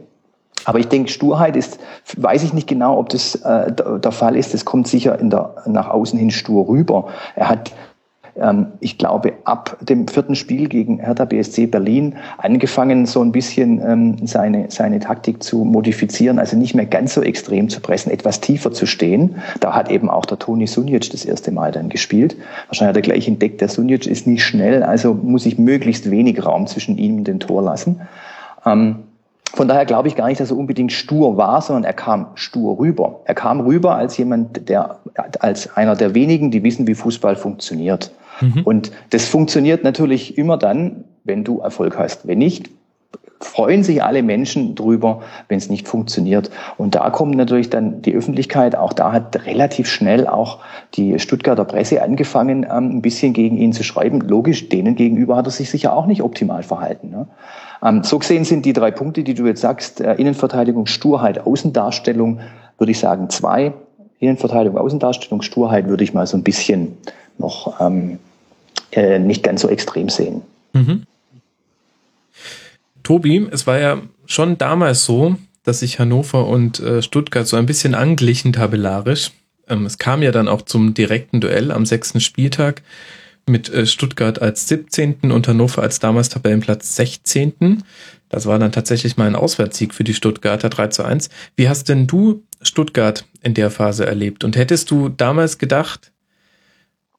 Aber 0.64 0.78
ich 0.78 0.88
denke, 0.88 1.10
Sturheit 1.10 1.56
ist, 1.56 1.78
weiß 2.16 2.42
ich 2.42 2.52
nicht 2.52 2.66
genau, 2.66 2.98
ob 2.98 3.10
das 3.10 3.36
äh, 3.36 3.70
der 3.72 4.12
Fall 4.12 4.34
ist. 4.36 4.54
Das 4.54 4.64
kommt 4.64 4.88
sicher 4.88 5.18
in 5.18 5.30
der, 5.30 5.54
nach 5.66 5.88
außen 5.88 6.18
hin 6.18 6.30
stur 6.30 6.68
rüber. 6.68 7.08
Er 7.36 7.48
hat 7.48 7.72
ich 8.80 8.98
glaube, 8.98 9.34
ab 9.44 9.76
dem 9.80 10.08
vierten 10.08 10.34
Spiel 10.34 10.68
gegen 10.68 10.98
Hertha 10.98 11.24
BSC 11.24 11.66
Berlin 11.66 12.16
angefangen, 12.38 13.06
so 13.06 13.22
ein 13.22 13.30
bisschen 13.30 13.80
ähm, 13.80 14.26
seine, 14.26 14.70
seine 14.70 14.98
Taktik 14.98 15.40
zu 15.40 15.64
modifizieren, 15.64 16.40
also 16.40 16.56
nicht 16.56 16.74
mehr 16.74 16.86
ganz 16.86 17.14
so 17.14 17.22
extrem 17.22 17.68
zu 17.68 17.80
pressen, 17.80 18.10
etwas 18.10 18.40
tiefer 18.40 18.72
zu 18.72 18.86
stehen. 18.86 19.36
Da 19.60 19.72
hat 19.72 19.88
eben 19.88 20.10
auch 20.10 20.26
der 20.26 20.40
Toni 20.40 20.66
Sunic 20.66 21.10
das 21.10 21.24
erste 21.24 21.52
Mal 21.52 21.70
dann 21.70 21.88
gespielt. 21.88 22.36
Wahrscheinlich 22.66 22.88
hat 22.88 22.96
er 22.96 23.02
gleich 23.02 23.28
entdeckt, 23.28 23.60
der 23.60 23.68
Sunic 23.68 24.06
ist 24.06 24.26
nicht 24.26 24.44
schnell, 24.44 24.82
also 24.82 25.14
muss 25.14 25.46
ich 25.46 25.56
möglichst 25.56 26.10
wenig 26.10 26.44
Raum 26.44 26.66
zwischen 26.66 26.98
ihm 26.98 27.18
und 27.18 27.28
dem 27.28 27.38
Tor 27.38 27.62
lassen. 27.62 28.00
Ähm, 28.66 28.96
von 29.54 29.68
daher 29.68 29.84
glaube 29.84 30.08
ich 30.08 30.16
gar 30.16 30.26
nicht, 30.26 30.40
dass 30.40 30.50
er 30.50 30.56
unbedingt 30.56 30.90
stur 30.90 31.36
war, 31.36 31.62
sondern 31.62 31.84
er 31.84 31.92
kam 31.92 32.26
stur 32.34 32.80
rüber. 32.80 33.20
Er 33.26 33.36
kam 33.36 33.60
rüber 33.60 33.94
als 33.94 34.16
jemand, 34.16 34.68
der, 34.68 34.98
als 35.38 35.76
einer 35.76 35.94
der 35.94 36.14
wenigen, 36.16 36.50
die 36.50 36.64
wissen, 36.64 36.88
wie 36.88 36.96
Fußball 36.96 37.36
funktioniert. 37.36 38.10
Mhm. 38.44 38.62
Und 38.64 38.92
das 39.10 39.26
funktioniert 39.26 39.84
natürlich 39.84 40.38
immer 40.38 40.56
dann, 40.56 41.04
wenn 41.24 41.44
du 41.44 41.60
Erfolg 41.60 41.98
hast. 41.98 42.26
Wenn 42.26 42.38
nicht, 42.38 42.70
freuen 43.44 43.82
sich 43.84 44.02
alle 44.02 44.22
Menschen 44.22 44.74
drüber, 44.74 45.20
wenn 45.48 45.58
es 45.58 45.68
nicht 45.68 45.86
funktioniert. 45.86 46.50
Und 46.76 46.94
da 46.94 47.10
kommt 47.10 47.36
natürlich 47.36 47.70
dann 47.70 48.02
die 48.02 48.14
Öffentlichkeit, 48.14 48.74
auch 48.74 48.92
da 48.92 49.12
hat 49.12 49.46
relativ 49.46 49.88
schnell 49.88 50.26
auch 50.26 50.60
die 50.94 51.18
Stuttgarter 51.18 51.64
Presse 51.64 52.02
angefangen, 52.02 52.64
ähm, 52.64 52.96
ein 52.96 53.02
bisschen 53.02 53.32
gegen 53.32 53.56
ihn 53.56 53.72
zu 53.72 53.84
schreiben. 53.84 54.20
Logisch, 54.20 54.68
denen 54.68 54.96
gegenüber 54.96 55.36
hat 55.36 55.46
er 55.46 55.50
sich 55.50 55.70
sicher 55.70 55.94
auch 55.94 56.06
nicht 56.06 56.22
optimal 56.22 56.62
verhalten. 56.62 57.10
Ne? 57.10 57.26
Ähm, 57.82 58.02
so 58.02 58.18
gesehen 58.18 58.44
sind 58.44 58.64
die 58.64 58.72
drei 58.72 58.90
Punkte, 58.90 59.22
die 59.22 59.34
du 59.34 59.46
jetzt 59.46 59.60
sagst, 59.60 60.00
äh, 60.00 60.14
Innenverteidigung, 60.14 60.86
Sturheit, 60.86 61.46
Außendarstellung, 61.46 62.40
würde 62.78 62.90
ich 62.90 62.98
sagen 62.98 63.30
zwei. 63.30 63.74
Innenverteidigung, 64.20 64.78
Außendarstellung, 64.78 65.42
Sturheit 65.42 65.88
würde 65.88 66.02
ich 66.02 66.14
mal 66.14 66.26
so 66.26 66.36
ein 66.36 66.42
bisschen 66.42 66.96
noch 67.36 67.80
ähm, 67.80 68.18
äh, 68.96 69.18
nicht 69.18 69.42
ganz 69.42 69.62
so 69.62 69.68
extrem 69.68 70.08
sehen. 70.08 70.42
Mhm. 70.72 71.04
Tobi, 73.02 73.46
es 73.50 73.66
war 73.66 73.78
ja 73.78 74.02
schon 74.26 74.58
damals 74.58 75.04
so, 75.04 75.36
dass 75.62 75.80
sich 75.80 75.98
Hannover 75.98 76.46
und 76.46 76.80
äh, 76.80 77.02
Stuttgart 77.02 77.46
so 77.46 77.56
ein 77.56 77.66
bisschen 77.66 77.94
anglichen 77.94 78.52
tabellarisch. 78.52 79.32
ähm, 79.68 79.86
es 79.86 79.98
kam 79.98 80.22
ja 80.22 80.30
dann 80.30 80.48
auch 80.48 80.62
zum 80.62 80.94
direkten 80.94 81.40
Duell 81.40 81.70
am 81.70 81.86
sechsten 81.86 82.20
Spieltag 82.20 82.82
mit 83.46 83.68
äh, 83.68 83.86
Stuttgart 83.86 84.40
als 84.40 84.68
17. 84.68 85.30
und 85.30 85.48
Hannover 85.48 85.82
als 85.82 85.98
damals 85.98 86.28
Tabellenplatz 86.28 86.96
16. 86.96 87.82
Das 88.28 88.46
war 88.46 88.58
dann 88.58 88.72
tatsächlich 88.72 89.16
mal 89.16 89.26
ein 89.26 89.36
Auswärtssieg 89.36 89.94
für 89.94 90.04
die 90.04 90.14
Stuttgarter 90.14 90.70
3 90.70 90.88
zu 90.88 91.04
1. 91.04 91.28
Wie 91.56 91.68
hast 91.68 91.88
denn 91.88 92.06
du 92.06 92.42
Stuttgart 92.62 93.24
in 93.42 93.54
der 93.54 93.70
Phase 93.70 94.06
erlebt? 94.06 94.44
Und 94.44 94.56
hättest 94.56 94.90
du 94.90 95.08
damals 95.08 95.58
gedacht, 95.58 96.10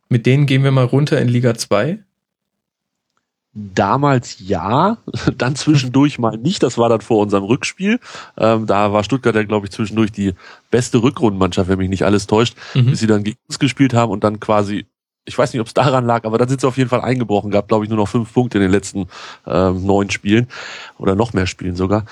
mit 0.09 0.25
denen 0.25 0.45
gehen 0.45 0.63
wir 0.63 0.71
mal 0.71 0.85
runter 0.85 1.19
in 1.19 1.27
Liga 1.27 1.55
2? 1.55 1.99
Damals 3.53 4.37
ja, 4.39 4.97
dann 5.37 5.55
zwischendurch 5.55 6.19
mal 6.19 6.37
nicht. 6.37 6.61
Das 6.61 6.77
war 6.77 6.89
dann 6.89 7.01
vor 7.01 7.19
unserem 7.19 7.45
Rückspiel. 7.45 7.99
Ähm, 8.37 8.65
da 8.65 8.91
war 8.91 9.03
Stuttgart 9.03 9.35
ja, 9.35 9.43
glaube 9.43 9.65
ich, 9.65 9.71
zwischendurch 9.71 10.11
die 10.11 10.33
beste 10.71 11.01
Rückrundenmannschaft, 11.01 11.69
wenn 11.69 11.77
mich 11.77 11.89
nicht 11.89 12.03
alles 12.03 12.27
täuscht, 12.27 12.57
mhm. 12.73 12.87
bis 12.87 12.99
sie 12.99 13.07
dann 13.07 13.23
gegen 13.23 13.37
uns 13.47 13.57
gespielt 13.57 13.93
haben 13.93 14.11
und 14.11 14.23
dann 14.25 14.41
quasi, 14.41 14.85
ich 15.23 15.37
weiß 15.37 15.53
nicht, 15.53 15.61
ob 15.61 15.67
es 15.67 15.73
daran 15.73 16.05
lag, 16.05 16.25
aber 16.25 16.37
dann 16.37 16.49
sind 16.49 16.59
sie 16.59 16.67
auf 16.67 16.77
jeden 16.77 16.89
Fall 16.89 17.01
eingebrochen, 17.01 17.49
gab, 17.49 17.69
glaube 17.69 17.85
ich, 17.85 17.89
nur 17.89 17.97
noch 17.97 18.09
fünf 18.09 18.33
Punkte 18.33 18.57
in 18.57 18.61
den 18.61 18.71
letzten 18.71 19.07
ähm, 19.47 19.85
neun 19.85 20.09
Spielen 20.09 20.47
oder 20.97 21.15
noch 21.15 21.31
mehr 21.31 21.47
Spielen 21.47 21.77
sogar. 21.77 22.05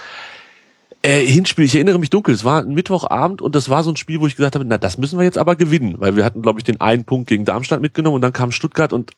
Äh, 1.05 1.25
Hinspiel, 1.25 1.65
ich 1.65 1.75
erinnere 1.75 1.99
mich 1.99 2.09
dunkel, 2.09 2.33
es 2.33 2.45
war 2.45 2.61
ein 2.61 2.73
Mittwochabend 2.73 3.41
und 3.41 3.55
das 3.55 3.67
war 3.67 3.83
so 3.83 3.91
ein 3.91 3.97
Spiel, 3.97 4.21
wo 4.21 4.27
ich 4.27 4.37
gesagt 4.37 4.55
habe, 4.55 4.63
na, 4.63 4.77
das 4.77 4.97
müssen 4.97 5.19
wir 5.19 5.25
jetzt 5.25 5.37
aber 5.37 5.57
gewinnen, 5.57 5.95
weil 5.97 6.15
wir 6.15 6.23
hatten, 6.23 6.41
glaube 6.41 6.61
ich, 6.61 6.63
den 6.63 6.79
einen 6.79 7.03
Punkt 7.03 7.27
gegen 7.27 7.43
Darmstadt 7.43 7.81
mitgenommen 7.81 8.15
und 8.15 8.21
dann 8.21 8.31
kam 8.31 8.53
Stuttgart 8.53 8.93
und 8.93 9.11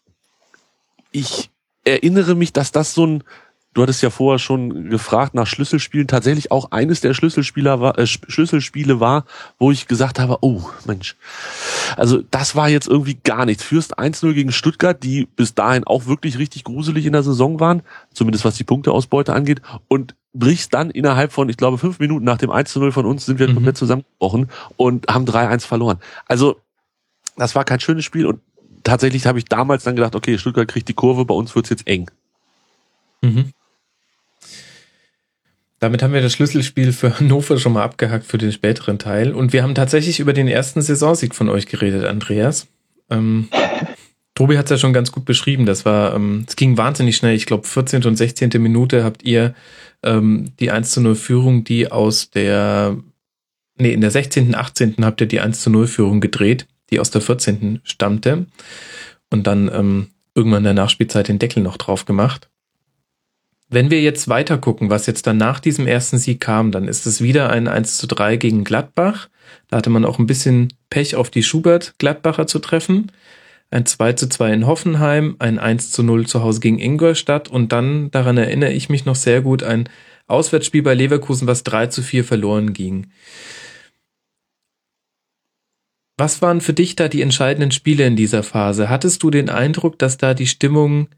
ich 1.11 1.51
erinnere 1.83 2.33
mich, 2.33 2.51
dass 2.51 2.72
das 2.72 2.95
so 2.95 3.05
ein, 3.05 3.23
du 3.75 3.83
hattest 3.83 4.01
ja 4.01 4.09
vorher 4.09 4.39
schon 4.39 4.89
gefragt 4.89 5.35
nach 5.35 5.45
Schlüsselspielen, 5.45 6.07
tatsächlich 6.07 6.49
auch 6.49 6.72
eines 6.72 7.01
der 7.01 7.14
Schlüsselspieler 7.14 7.80
war, 7.80 7.99
äh, 7.99 8.07
Schlüsselspiele 8.07 8.99
war, 8.99 9.25
wo 9.59 9.69
ich 9.69 9.88
gesagt 9.88 10.17
habe, 10.17 10.39
oh 10.41 10.64
Mensch, 10.88 11.15
also 11.97 12.23
das 12.31 12.55
war 12.55 12.67
jetzt 12.67 12.88
irgendwie 12.88 13.19
gar 13.23 13.45
nichts. 13.45 13.64
Fürst 13.64 13.99
1-0 13.99 14.33
gegen 14.33 14.51
Stuttgart, 14.51 15.03
die 15.03 15.27
bis 15.35 15.53
dahin 15.53 15.83
auch 15.83 16.07
wirklich 16.07 16.39
richtig 16.39 16.64
gruselig 16.64 17.05
in 17.05 17.14
der 17.14 17.22
Saison 17.22 17.59
waren, 17.59 17.83
zumindest 18.11 18.43
was 18.43 18.55
die 18.55 18.64
Punkteausbeute 18.64 19.33
angeht, 19.33 19.61
und 19.88 20.15
brichst 20.35 20.73
dann 20.73 20.91
innerhalb 20.91 21.31
von, 21.31 21.49
ich 21.49 21.57
glaube, 21.57 21.77
fünf 21.77 21.99
Minuten 21.99 22.25
nach 22.25 22.38
dem 22.38 22.51
1-0 22.51 22.91
von 22.91 23.05
uns 23.05 23.25
sind 23.25 23.39
wir 23.39 23.47
mhm. 23.47 23.55
komplett 23.55 23.77
zusammengebrochen 23.77 24.49
und 24.77 25.07
haben 25.07 25.25
3-1 25.25 25.65
verloren. 25.65 25.99
Also, 26.27 26.59
das 27.38 27.55
war 27.55 27.64
kein 27.64 27.80
schönes 27.80 28.05
Spiel 28.05 28.25
und 28.25 28.39
tatsächlich 28.83 29.25
habe 29.25 29.39
ich 29.39 29.45
damals 29.45 29.83
dann 29.83 29.95
gedacht, 29.95 30.15
okay, 30.15 30.38
Stuttgart 30.38 30.67
kriegt 30.67 30.88
die 30.88 30.93
Kurve, 30.93 31.25
bei 31.25 31.33
uns 31.33 31.55
wird's 31.55 31.69
jetzt 31.69 31.88
eng. 31.88 32.09
Mhm. 33.22 33.51
Damit 35.80 36.01
haben 36.01 36.14
wir 36.14 36.22
das 36.22 36.33
Schlüsselspiel 36.33 36.93
für 36.93 37.19
Hannover 37.19 37.59
schon 37.59 37.73
mal 37.73 37.83
abgehakt 37.83 38.25
für 38.25 38.38
den 38.38 38.51
späteren 38.51 38.97
Teil. 38.97 39.33
Und 39.33 39.53
wir 39.53 39.61
haben 39.61 39.75
tatsächlich 39.75 40.19
über 40.19 40.33
den 40.33 40.47
ersten 40.47 40.81
Saisonsieg 40.81 41.35
von 41.35 41.49
euch 41.49 41.67
geredet, 41.67 42.05
Andreas. 42.05 42.67
Ähm, 43.09 43.49
Tobi 44.35 44.57
hat 44.57 44.65
es 44.65 44.72
ja 44.72 44.77
schon 44.77 44.93
ganz 44.93 45.11
gut 45.11 45.25
beschrieben. 45.25 45.65
Das 45.65 45.85
war, 45.85 46.15
ähm, 46.15 46.45
es 46.47 46.55
ging 46.55 46.77
wahnsinnig 46.77 47.17
schnell. 47.17 47.35
Ich 47.35 47.45
glaube, 47.45 47.67
14. 47.67 48.03
und 48.05 48.15
16. 48.15 48.49
Minute 48.57 49.03
habt 49.03 49.23
ihr 49.23 49.53
ähm, 50.03 50.51
die 50.59 50.72
1 50.72 50.91
zu 50.91 51.01
0 51.01 51.15
Führung, 51.15 51.64
die 51.64 51.91
aus 51.91 52.30
der, 52.30 52.98
nee, 53.77 53.93
in 53.93 54.01
der 54.01 54.11
16., 54.11 54.56
18. 54.56 54.95
habt 55.01 55.22
ihr 55.22 55.27
die 55.27 55.40
1 55.40 55.61
zu 55.61 55.69
0 55.69 55.88
Führung 55.88 56.22
gedreht 56.22 56.67
die 56.91 56.99
aus 56.99 57.11
der 57.11 57.22
14. 57.22 57.82
stammte. 57.83 58.45
Und 59.30 59.48
dann 59.48 59.69
ähm, 59.74 60.07
irgendwann 60.33 60.59
in 60.59 60.65
der 60.65 60.74
Nachspielzeit 60.74 61.27
den 61.27 61.40
Deckel 61.40 61.64
noch 61.64 61.77
drauf 61.77 62.06
gemacht. 62.06 62.49
Wenn 63.67 63.90
wir 63.90 64.01
jetzt 64.01 64.30
weiter 64.30 64.57
gucken, 64.57 64.90
was 64.90 65.07
jetzt 65.07 65.25
dann 65.25 65.38
nach 65.38 65.59
diesem 65.59 65.88
ersten 65.88 66.19
Sieg 66.19 66.40
kam, 66.40 66.72
dann 66.72 66.88
ist 66.88 67.07
es 67.07 67.22
wieder 67.22 67.49
ein 67.49 67.67
1 67.67 67.98
zu 67.98 68.07
3 68.07 68.38
gegen 68.38 68.64
Gladbach. 68.64 69.30
Da 69.69 69.77
hatte 69.77 69.90
man 69.90 70.06
auch 70.06 70.19
ein 70.19 70.27
bisschen 70.27 70.72
Pech 70.90 71.15
auf 71.15 71.32
die 71.32 71.43
Schubert-Gladbacher 71.43 72.45
zu 72.45 72.59
treffen. 72.59 73.11
Ein 73.75 73.85
2 73.85 74.13
zu 74.13 74.29
2 74.29 74.53
in 74.53 74.67
Hoffenheim, 74.67 75.35
ein 75.39 75.59
1 75.59 75.91
zu 75.91 76.01
0 76.01 76.27
zu 76.27 76.41
Hause 76.41 76.61
gegen 76.61 76.79
Ingolstadt 76.79 77.49
und 77.49 77.73
dann, 77.73 78.09
daran 78.09 78.37
erinnere 78.37 78.71
ich 78.71 78.87
mich 78.87 79.03
noch 79.03 79.17
sehr 79.17 79.41
gut, 79.41 79.63
ein 79.63 79.89
Auswärtsspiel 80.27 80.81
bei 80.81 80.93
Leverkusen, 80.93 81.45
was 81.45 81.63
3 81.63 81.87
zu 81.87 82.01
4 82.01 82.23
verloren 82.23 82.71
ging. 82.71 83.07
Was 86.15 86.41
waren 86.41 86.61
für 86.61 86.71
dich 86.71 86.95
da 86.95 87.09
die 87.09 87.21
entscheidenden 87.21 87.71
Spiele 87.71 88.07
in 88.07 88.15
dieser 88.15 88.43
Phase? 88.43 88.87
Hattest 88.87 89.21
du 89.23 89.29
den 89.29 89.49
Eindruck, 89.49 89.99
dass 89.99 90.15
da 90.15 90.33
die 90.33 90.47
Stimmung 90.47 91.09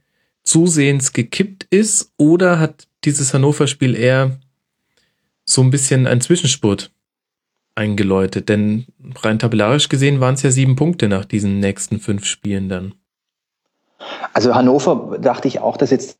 zusehends 0.41 1.13
gekippt 1.13 1.67
ist 1.69 2.11
oder 2.17 2.57
hat 2.57 2.87
dieses 3.05 3.35
Hannover-Spiel 3.35 3.93
eher 3.93 4.39
so 5.45 5.61
ein 5.61 5.69
bisschen 5.69 6.07
ein 6.07 6.21
Zwischenspurt 6.21 6.89
eingeläutet? 7.77 8.49
Denn 8.49 8.85
rein 9.21 9.39
tabellarisch 9.39 9.89
gesehen 9.89 10.19
waren 10.19 10.33
es 10.33 10.43
ja 10.43 10.51
sieben 10.51 10.75
Punkte 10.75 11.07
nach 11.07 11.25
diesen 11.25 11.59
nächsten 11.59 11.99
fünf 11.99 12.25
Spielen 12.25 12.69
dann. 12.69 12.93
Also 14.33 14.53
Hannover 14.53 15.17
dachte 15.19 15.47
ich 15.47 15.59
auch, 15.59 15.77
dass 15.77 15.91
jetzt 15.91 16.19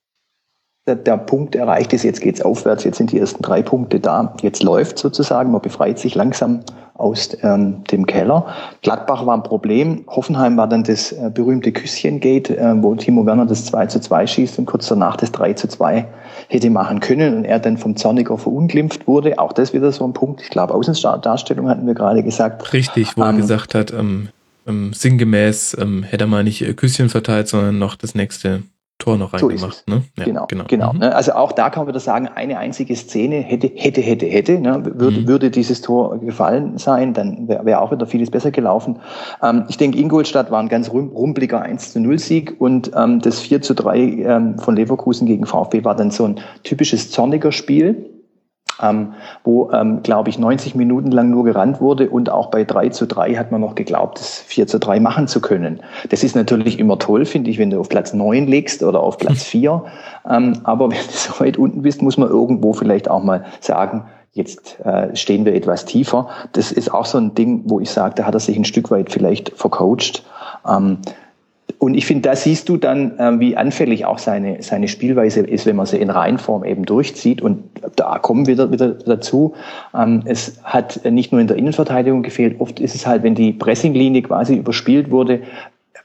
der 0.87 1.17
Punkt 1.17 1.55
erreicht 1.55 1.91
ist, 1.91 2.03
jetzt 2.03 2.21
geht's 2.21 2.41
aufwärts, 2.41 2.85
jetzt 2.85 2.97
sind 2.97 3.11
die 3.11 3.19
ersten 3.19 3.43
drei 3.43 3.61
Punkte 3.61 3.99
da, 3.99 4.33
jetzt 4.41 4.63
läuft 4.63 4.97
sozusagen, 4.97 5.51
man 5.51 5.61
befreit 5.61 5.99
sich 5.99 6.15
langsam 6.15 6.61
aus 6.97 7.37
ähm, 7.43 7.83
dem 7.85 8.05
Keller. 8.05 8.45
Gladbach 8.81 9.25
war 9.25 9.35
ein 9.35 9.43
Problem, 9.43 10.03
Hoffenheim 10.07 10.57
war 10.57 10.67
dann 10.67 10.83
das 10.83 11.11
äh, 11.11 11.31
berühmte 11.33 11.71
Küsschengate, 11.71 12.57
äh, 12.57 12.73
wo 12.81 12.95
Timo 12.95 13.25
Werner 13.25 13.45
das 13.45 13.65
2 13.65 13.87
zu 13.87 14.01
2 14.01 14.27
schießt 14.27 14.59
und 14.59 14.65
kurz 14.65 14.87
danach 14.87 15.15
das 15.17 15.31
3 15.31 15.53
zu 15.53 15.67
2 15.67 16.05
hätte 16.49 16.69
machen 16.69 16.99
können 16.99 17.37
und 17.37 17.45
er 17.45 17.59
dann 17.59 17.77
vom 17.77 17.95
Zorniger 17.95 18.37
verunglimpft 18.37 19.07
wurde. 19.07 19.37
Auch 19.39 19.53
das 19.53 19.73
wieder 19.73 19.91
so 19.91 20.05
ein 20.05 20.13
Punkt. 20.13 20.41
Ich 20.41 20.49
glaube, 20.49 20.73
Außendarstellung 20.73 21.69
hatten 21.69 21.85
wir 21.85 21.93
gerade 21.93 22.23
gesagt. 22.23 22.73
Richtig, 22.73 23.17
wo 23.17 23.21
ähm, 23.21 23.27
er 23.27 23.33
gesagt 23.33 23.75
hat, 23.75 23.91
ähm, 23.91 24.29
ähm, 24.67 24.93
sinngemäß 24.93 25.77
ähm, 25.79 26.03
hätte 26.03 26.25
er 26.25 26.27
mal 26.27 26.43
nicht 26.43 26.61
äh, 26.61 26.73
Küsschen 26.73 27.09
verteilt, 27.09 27.47
sondern 27.47 27.77
noch 27.77 27.95
das 27.95 28.15
nächste 28.15 28.63
Tor 28.99 29.17
noch 29.17 29.33
reingemacht. 29.33 29.83
So 29.85 29.93
ne? 29.93 30.03
ja, 30.17 30.25
genau, 30.25 30.45
genau. 30.47 30.63
genau 30.67 30.93
mhm. 30.93 30.99
Ne? 30.99 31.15
Also 31.15 31.33
auch 31.33 31.51
da 31.51 31.69
kann 31.69 31.81
man 31.81 31.89
wieder 31.89 31.99
sagen, 31.99 32.27
eine 32.33 32.57
einzige 32.57 32.95
Szene 32.95 33.37
hätte, 33.37 33.67
hätte, 33.75 34.01
hätte, 34.01 34.25
hätte, 34.25 34.59
ne? 34.59 34.83
würde, 34.85 35.21
mhm. 35.21 35.27
würde 35.27 35.51
dieses 35.51 35.81
Tor 35.81 36.17
gefallen 36.19 36.77
sein, 36.77 37.13
dann 37.13 37.47
wäre 37.47 37.65
wär 37.65 37.81
auch 37.81 37.91
wieder 37.91 38.07
vieles 38.07 38.31
besser 38.31 38.51
gelaufen. 38.51 38.99
Ähm, 39.43 39.65
ich 39.69 39.77
denke, 39.77 39.99
Ingolstadt 39.99 40.49
war 40.49 40.59
ein 40.59 40.69
ganz 40.69 40.89
rumpliger 40.89 41.61
1 41.61 41.93
zu 41.93 41.99
0 41.99 42.17
Sieg 42.17 42.55
und 42.59 42.91
ähm, 42.95 43.21
das 43.21 43.39
4 43.39 43.61
zu 43.61 43.75
3 43.75 43.97
ähm, 43.99 44.59
von 44.59 44.75
Leverkusen 44.75 45.27
gegen 45.27 45.45
VfB 45.45 45.83
war 45.83 45.95
dann 45.95 46.09
so 46.09 46.25
ein 46.25 46.39
typisches 46.63 47.11
zorniger 47.11 47.51
Spiel 47.51 48.16
ähm, 48.81 49.13
wo, 49.43 49.71
ähm, 49.71 50.01
glaube 50.03 50.29
ich, 50.29 50.39
90 50.39 50.75
Minuten 50.75 51.11
lang 51.11 51.29
nur 51.29 51.43
gerannt 51.43 51.81
wurde 51.81 52.09
und 52.09 52.29
auch 52.29 52.47
bei 52.51 52.63
3 52.63 52.89
zu 52.89 53.07
3 53.07 53.35
hat 53.35 53.51
man 53.51 53.61
noch 53.61 53.75
geglaubt, 53.75 54.19
das 54.19 54.39
4 54.41 54.67
zu 54.67 54.79
3 54.79 54.99
machen 54.99 55.27
zu 55.27 55.41
können. 55.41 55.81
Das 56.09 56.23
ist 56.23 56.35
natürlich 56.35 56.79
immer 56.79 56.99
toll, 56.99 57.25
finde 57.25 57.49
ich, 57.49 57.57
wenn 57.57 57.69
du 57.69 57.79
auf 57.79 57.89
Platz 57.89 58.13
9 58.13 58.47
legst 58.47 58.83
oder 58.83 59.01
auf 59.01 59.17
Platz 59.17 59.43
4. 59.45 59.83
Ähm, 60.29 60.59
aber 60.63 60.91
wenn 60.91 60.97
du 60.97 61.13
so 61.13 61.39
weit 61.39 61.57
unten 61.57 61.81
bist, 61.81 62.01
muss 62.01 62.17
man 62.17 62.29
irgendwo 62.29 62.73
vielleicht 62.73 63.09
auch 63.09 63.23
mal 63.23 63.45
sagen, 63.59 64.05
jetzt 64.33 64.79
äh, 64.85 65.15
stehen 65.15 65.45
wir 65.45 65.55
etwas 65.55 65.85
tiefer. 65.85 66.29
Das 66.53 66.71
ist 66.71 66.93
auch 66.93 67.05
so 67.05 67.17
ein 67.17 67.33
Ding, 67.33 67.63
wo 67.65 67.79
ich 67.79 67.89
sage, 67.89 68.15
da 68.15 68.25
hat 68.25 68.35
er 68.35 68.39
sich 68.39 68.55
ein 68.55 68.65
Stück 68.65 68.91
weit 68.91 69.11
vielleicht 69.11 69.49
vercoacht. 69.57 70.23
Ähm, 70.67 70.99
und 71.79 71.93
ich 71.93 72.05
finde, 72.05 72.29
da 72.29 72.35
siehst 72.35 72.69
du 72.69 72.77
dann, 72.77 73.17
äh, 73.19 73.39
wie 73.39 73.55
anfällig 73.55 74.05
auch 74.05 74.17
seine, 74.17 74.63
seine 74.63 74.87
Spielweise 74.87 75.41
ist, 75.41 75.65
wenn 75.65 75.75
man 75.75 75.85
sie 75.85 75.97
in 75.97 76.09
Reihenform 76.09 76.63
eben 76.63 76.85
durchzieht. 76.85 77.41
Und 77.41 77.63
da 77.95 78.17
kommen 78.19 78.47
wir 78.47 78.71
wieder, 78.71 78.89
dazu. 78.89 79.53
Ähm, 79.93 80.23
es 80.25 80.59
hat 80.63 81.01
nicht 81.05 81.31
nur 81.31 81.41
in 81.41 81.47
der 81.47 81.57
Innenverteidigung 81.57 82.23
gefehlt. 82.23 82.59
Oft 82.59 82.79
ist 82.79 82.95
es 82.95 83.05
halt, 83.05 83.23
wenn 83.23 83.35
die 83.35 83.53
Pressinglinie 83.53 84.23
quasi 84.23 84.55
überspielt 84.55 85.11
wurde, 85.11 85.41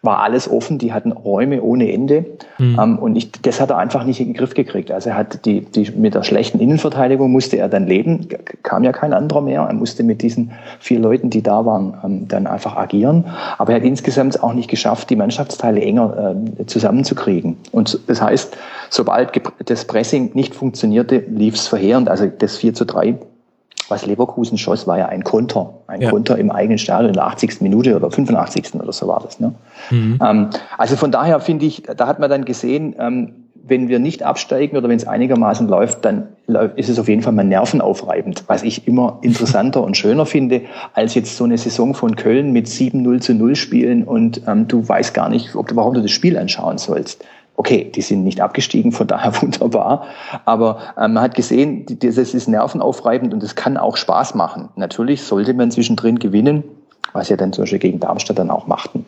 war 0.02 0.18
alles 0.18 0.50
offen, 0.50 0.78
die 0.78 0.92
hatten 0.92 1.12
Räume 1.12 1.62
ohne 1.62 1.92
Ende. 1.92 2.24
Mhm. 2.58 2.78
Ähm, 2.80 2.98
und 2.98 3.14
ich, 3.14 3.30
das 3.30 3.60
hat 3.60 3.70
er 3.70 3.78
einfach 3.78 4.02
nicht 4.04 4.20
in 4.20 4.26
den 4.26 4.34
Griff 4.34 4.52
gekriegt. 4.52 4.90
Also 4.90 5.10
er 5.10 5.16
hat 5.16 5.46
die, 5.46 5.60
die, 5.60 5.92
mit 5.92 6.14
der 6.14 6.24
schlechten 6.24 6.58
Innenverteidigung 6.58 7.30
musste 7.30 7.56
er 7.56 7.68
dann 7.68 7.86
leben, 7.86 8.26
kam 8.64 8.82
ja 8.82 8.90
kein 8.90 9.12
anderer 9.12 9.40
mehr. 9.40 9.62
Er 9.62 9.74
musste 9.74 10.02
mit 10.02 10.22
diesen 10.22 10.50
vier 10.80 10.98
Leuten, 10.98 11.30
die 11.30 11.42
da 11.42 11.64
waren, 11.64 11.96
ähm, 12.04 12.26
dann 12.26 12.48
einfach 12.48 12.76
agieren. 12.76 13.26
Aber 13.58 13.72
er 13.72 13.76
hat 13.76 13.84
insgesamt 13.84 14.42
auch 14.42 14.54
nicht 14.54 14.68
geschafft, 14.68 15.08
die 15.08 15.16
Mannschaftsteile 15.16 15.80
enger 15.80 16.34
äh, 16.58 16.66
zusammenzukriegen. 16.66 17.56
Und 17.70 18.00
das 18.08 18.20
heißt, 18.20 18.56
sobald 18.90 19.30
das 19.66 19.84
Pressing 19.84 20.32
nicht 20.34 20.56
funktionierte, 20.56 21.18
lief 21.28 21.54
es 21.54 21.68
verheerend. 21.68 22.08
Also 22.08 22.26
das 22.26 22.56
4 22.56 22.74
zu 22.74 22.84
3 22.84 23.18
was 23.88 24.06
Leverkusen 24.06 24.58
schoss, 24.58 24.86
war 24.86 24.98
ja 24.98 25.06
ein 25.06 25.24
Konter. 25.24 25.74
Ein 25.86 26.02
ja. 26.02 26.10
Konter 26.10 26.38
im 26.38 26.50
eigenen 26.50 26.78
Stadion 26.78 27.08
in 27.08 27.14
der 27.14 27.26
80. 27.26 27.60
Minute 27.60 27.96
oder 27.96 28.10
85. 28.10 28.74
oder 28.74 28.92
so 28.92 29.06
war 29.08 29.20
das. 29.20 29.40
Ne? 29.40 29.54
Mhm. 29.90 30.18
Ähm, 30.22 30.50
also 30.78 30.96
von 30.96 31.10
daher 31.10 31.40
finde 31.40 31.66
ich, 31.66 31.82
da 31.82 32.06
hat 32.06 32.18
man 32.18 32.30
dann 32.30 32.44
gesehen, 32.44 32.94
ähm, 32.98 33.34
wenn 33.64 33.88
wir 33.88 33.98
nicht 33.98 34.22
absteigen 34.22 34.76
oder 34.76 34.88
wenn 34.88 34.96
es 34.96 35.06
einigermaßen 35.06 35.68
läuft, 35.68 36.04
dann 36.04 36.28
ist 36.74 36.88
es 36.88 36.98
auf 36.98 37.08
jeden 37.08 37.22
Fall 37.22 37.32
mal 37.32 37.44
nervenaufreibend, 37.44 38.44
was 38.48 38.64
ich 38.64 38.88
immer 38.88 39.18
interessanter 39.22 39.82
und 39.84 39.96
schöner 39.96 40.26
finde, 40.26 40.62
als 40.94 41.14
jetzt 41.14 41.36
so 41.36 41.44
eine 41.44 41.56
Saison 41.56 41.94
von 41.94 42.16
Köln 42.16 42.52
mit 42.52 42.66
7-0 42.66 43.20
zu 43.20 43.34
0 43.34 43.54
spielen 43.54 44.02
und 44.04 44.42
ähm, 44.48 44.66
du 44.66 44.86
weißt 44.86 45.14
gar 45.14 45.28
nicht, 45.28 45.54
ob 45.54 45.68
du, 45.68 45.76
warum 45.76 45.94
du 45.94 46.02
das 46.02 46.10
Spiel 46.10 46.36
anschauen 46.36 46.78
sollst. 46.78 47.24
Okay, 47.56 47.90
die 47.94 48.02
sind 48.02 48.24
nicht 48.24 48.40
abgestiegen, 48.40 48.92
von 48.92 49.06
daher 49.06 49.34
wunderbar. 49.42 50.06
Aber 50.44 50.80
ähm, 50.96 51.14
man 51.14 51.22
hat 51.22 51.34
gesehen, 51.34 51.86
das 51.86 52.16
ist 52.16 52.48
nervenaufreibend 52.48 53.32
und 53.34 53.42
es 53.42 53.54
kann 53.54 53.76
auch 53.76 53.96
Spaß 53.96 54.34
machen. 54.34 54.68
Natürlich 54.76 55.22
sollte 55.22 55.54
man 55.54 55.70
zwischendrin 55.70 56.18
gewinnen. 56.18 56.64
was 57.12 57.28
sie 57.28 57.36
dann 57.36 57.52
zum 57.52 57.62
Beispiel 57.62 57.78
gegen 57.78 58.00
Darmstadt 58.00 58.38
dann 58.38 58.50
auch 58.50 58.66
machten. 58.66 59.04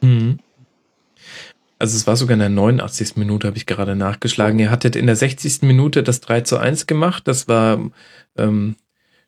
Mhm. 0.00 0.38
Also 1.80 1.96
es 1.96 2.06
war 2.06 2.16
sogar 2.16 2.34
in 2.34 2.40
der 2.40 2.48
89. 2.48 3.16
Minute, 3.16 3.46
habe 3.46 3.56
ich 3.56 3.66
gerade 3.66 3.94
nachgeschlagen. 3.94 4.58
Ihr 4.58 4.70
hattet 4.70 4.96
in 4.96 5.06
der 5.06 5.16
60. 5.16 5.62
Minute 5.62 6.02
das 6.02 6.20
3 6.20 6.40
zu 6.40 6.58
1 6.58 6.86
gemacht. 6.86 7.28
Das 7.28 7.46
war 7.46 7.78
ähm, 8.36 8.76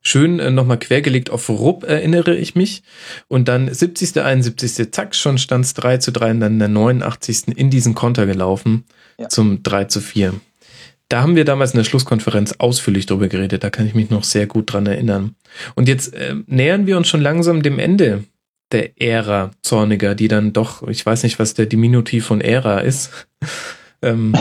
schön 0.03 0.39
äh, 0.39 0.51
nochmal 0.51 0.79
quergelegt 0.79 1.31
auf 1.31 1.49
Rupp, 1.49 1.85
erinnere 1.85 2.35
ich 2.35 2.55
mich. 2.55 2.83
Und 3.29 3.49
dann 3.49 3.73
70., 3.73 4.21
71., 4.21 4.93
zack, 4.93 5.15
schon 5.15 5.39
stand 5.39 5.65
es 5.65 5.75
3 5.75 5.99
zu 5.99 6.13
3 6.13 6.33
und 6.33 6.41
dann 6.41 6.53
in 6.55 6.59
der 6.59 6.69
89. 6.69 7.57
in 7.57 7.71
diesen 7.71 7.95
Konter 7.95 8.27
gelaufen 8.27 8.85
ja. 9.19 9.29
zum 9.29 9.63
3 9.63 9.85
zu 9.85 10.01
4. 10.01 10.35
Da 11.09 11.23
haben 11.23 11.35
wir 11.35 11.45
damals 11.45 11.73
in 11.73 11.79
der 11.79 11.85
Schlusskonferenz 11.85 12.55
ausführlich 12.59 13.07
drüber 13.07 13.29
geredet. 13.29 13.65
Da 13.65 13.71
kann 13.71 13.87
ich 13.87 13.95
mich 13.95 14.11
noch 14.11 14.23
sehr 14.23 14.47
gut 14.47 14.73
dran 14.73 14.87
erinnern. 14.87 15.35
Und 15.75 15.89
jetzt 15.89 16.15
äh, 16.15 16.37
nähern 16.47 16.87
wir 16.87 16.97
uns 16.97 17.09
schon 17.09 17.21
langsam 17.21 17.63
dem 17.63 17.79
Ende 17.79 18.25
der 18.71 19.01
Ära 19.01 19.51
Zorniger, 19.63 20.15
die 20.15 20.29
dann 20.29 20.53
doch, 20.53 20.87
ich 20.87 21.05
weiß 21.05 21.25
nicht, 21.25 21.41
was 21.41 21.55
der 21.55 21.67
Diminutiv 21.67 22.27
von 22.27 22.41
Ära 22.41 22.79
ist, 22.79 23.27
ähm, 24.03 24.35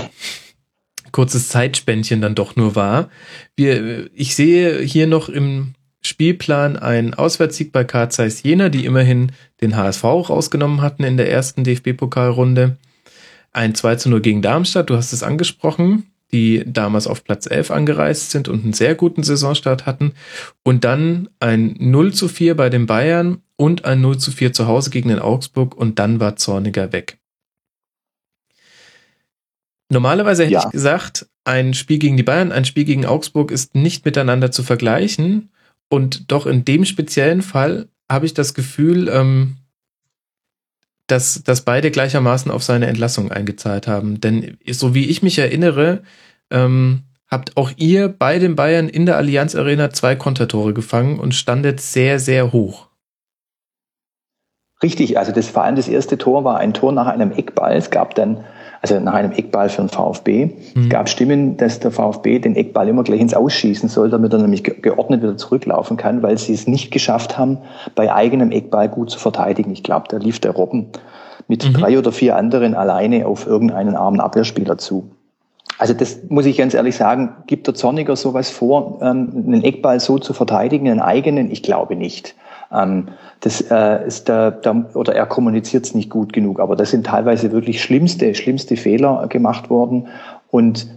kurzes 1.11 1.49
Zeitspännchen 1.49 2.21
dann 2.21 2.35
doch 2.35 2.55
nur 2.55 2.75
war. 2.75 3.09
Wir, 3.55 4.09
ich 4.13 4.35
sehe 4.35 4.79
hier 4.81 5.07
noch 5.07 5.29
im 5.29 5.73
Spielplan 6.01 6.77
einen 6.77 7.13
Auswärtssieg 7.13 7.71
bei 7.71 7.83
Karl 7.83 8.09
Zeiss 8.09 8.43
Jena, 8.43 8.69
die 8.69 8.85
immerhin 8.85 9.31
den 9.61 9.75
HSV 9.75 10.03
rausgenommen 10.03 10.81
hatten 10.81 11.03
in 11.03 11.17
der 11.17 11.31
ersten 11.31 11.63
DFB-Pokalrunde. 11.63 12.77
Ein 13.51 13.75
2 13.75 13.95
zu 13.95 14.09
0 14.09 14.21
gegen 14.21 14.41
Darmstadt, 14.41 14.89
du 14.89 14.95
hast 14.95 15.11
es 15.11 15.23
angesprochen 15.23 16.05
die 16.31 16.63
damals 16.65 17.07
auf 17.07 17.23
Platz 17.23 17.47
11 17.49 17.71
angereist 17.71 18.31
sind 18.31 18.47
und 18.47 18.63
einen 18.63 18.73
sehr 18.73 18.95
guten 18.95 19.23
Saisonstart 19.23 19.85
hatten. 19.85 20.13
Und 20.63 20.83
dann 20.83 21.29
ein 21.39 21.75
0 21.79 22.13
zu 22.13 22.27
4 22.27 22.55
bei 22.55 22.69
den 22.69 22.85
Bayern 22.85 23.41
und 23.55 23.85
ein 23.85 24.01
0 24.01 24.17
zu 24.17 24.31
4 24.31 24.53
zu 24.53 24.67
Hause 24.67 24.89
gegen 24.89 25.09
den 25.09 25.19
Augsburg 25.19 25.75
und 25.75 25.99
dann 25.99 26.19
war 26.19 26.35
Zorniger 26.35 26.91
weg. 26.91 27.17
Normalerweise 29.89 30.43
hätte 30.43 30.53
ja. 30.53 30.63
ich 30.65 30.71
gesagt, 30.71 31.27
ein 31.43 31.73
Spiel 31.73 31.97
gegen 31.97 32.15
die 32.15 32.23
Bayern, 32.23 32.51
ein 32.51 32.65
Spiel 32.65 32.85
gegen 32.85 33.05
Augsburg 33.05 33.51
ist 33.51 33.75
nicht 33.75 34.05
miteinander 34.05 34.51
zu 34.51 34.63
vergleichen. 34.63 35.51
Und 35.89 36.31
doch 36.31 36.45
in 36.45 36.63
dem 36.63 36.85
speziellen 36.85 37.41
Fall 37.41 37.87
habe 38.07 38.27
ich 38.27 38.35
das 38.35 38.53
Gefühl, 38.53 39.09
ähm, 39.09 39.57
dass, 41.07 41.43
dass 41.43 41.61
beide 41.61 41.89
gleichermaßen 41.89 42.51
auf 42.51 42.63
seine 42.63 42.85
Entlassung 42.85 43.31
eingezahlt 43.31 43.87
haben. 43.87 44.21
Denn 44.21 44.57
so 44.69 44.93
wie 44.93 45.05
ich 45.05 45.23
mich 45.23 45.39
erinnere, 45.39 46.03
ähm, 46.51 47.03
habt 47.27 47.57
auch 47.57 47.71
ihr 47.77 48.09
bei 48.09 48.37
den 48.37 48.55
Bayern 48.55 48.89
in 48.89 49.07
der 49.07 49.17
Allianz 49.17 49.55
Arena 49.55 49.89
zwei 49.89 50.15
Kontertore 50.15 50.73
gefangen 50.73 51.19
und 51.19 51.33
standet 51.33 51.81
sehr, 51.81 52.19
sehr 52.19 52.53
hoch. 52.53 52.87
Richtig, 54.81 55.17
also 55.17 55.31
das 55.31 55.49
vor 55.49 55.63
allem 55.63 55.75
das 55.75 55.87
erste 55.87 56.17
Tor 56.17 56.43
war 56.43 56.57
ein 56.57 56.73
Tor 56.73 56.91
nach 56.91 57.07
einem 57.07 57.31
Eckball. 57.31 57.75
Es 57.75 57.89
gab 57.89 58.15
dann 58.15 58.45
also 58.81 58.99
nach 58.99 59.13
einem 59.13 59.31
Eckball 59.31 59.69
für 59.69 59.81
den 59.81 59.89
VfB. 59.89 60.45
Mhm. 60.45 60.83
Es 60.83 60.89
gab 60.89 61.09
Stimmen, 61.09 61.57
dass 61.57 61.79
der 61.79 61.91
VfB 61.91 62.39
den 62.39 62.55
Eckball 62.55 62.87
immer 62.87 63.03
gleich 63.03 63.19
ins 63.19 63.33
Ausschießen 63.33 63.89
soll, 63.89 64.09
damit 64.09 64.33
er 64.33 64.39
nämlich 64.39 64.63
geordnet 64.63 65.21
wieder 65.21 65.37
zurücklaufen 65.37 65.97
kann, 65.97 66.23
weil 66.23 66.37
sie 66.37 66.53
es 66.53 66.67
nicht 66.67 66.91
geschafft 66.91 67.37
haben, 67.37 67.57
bei 67.95 68.13
eigenem 68.13 68.51
Eckball 68.51 68.87
gut 68.87 69.09
zu 69.09 69.19
verteidigen. 69.19 69.71
Ich 69.71 69.83
glaube, 69.83 70.05
da 70.09 70.17
lief 70.17 70.39
der 70.39 70.51
Robben 70.51 70.87
mit 71.47 71.67
mhm. 71.67 71.73
drei 71.73 71.97
oder 71.97 72.11
vier 72.11 72.37
anderen 72.37 72.73
alleine 72.73 73.27
auf 73.27 73.45
irgendeinen 73.47 73.95
armen 73.95 74.21
Abwehrspieler 74.21 74.77
zu. 74.77 75.11
Also 75.77 75.93
das 75.93 76.19
muss 76.27 76.45
ich 76.45 76.57
ganz 76.57 76.73
ehrlich 76.73 76.95
sagen, 76.95 77.37
gibt 77.47 77.67
der 77.67 77.73
Zorniger 77.73 78.15
sowas 78.15 78.49
vor, 78.49 78.99
ähm, 79.01 79.45
einen 79.47 79.63
Eckball 79.63 79.99
so 79.99 80.19
zu 80.19 80.33
verteidigen, 80.33 80.89
einen 80.89 80.99
eigenen? 80.99 81.51
Ich 81.51 81.63
glaube 81.63 81.95
nicht. 81.95 82.35
Ähm, 82.71 83.09
das 83.39 83.61
äh, 83.61 84.05
ist 84.05 84.27
der, 84.27 84.51
der, 84.51 84.95
oder 84.95 85.15
er 85.15 85.25
kommuniziert 85.25 85.85
es 85.85 85.95
nicht 85.95 86.09
gut 86.09 86.33
genug. 86.33 86.59
Aber 86.59 86.75
das 86.75 86.91
sind 86.91 87.05
teilweise 87.05 87.51
wirklich 87.51 87.81
schlimmste, 87.81 88.35
schlimmste 88.35 88.75
Fehler 88.77 89.27
gemacht 89.27 89.69
worden. 89.69 90.07
Und 90.49 90.87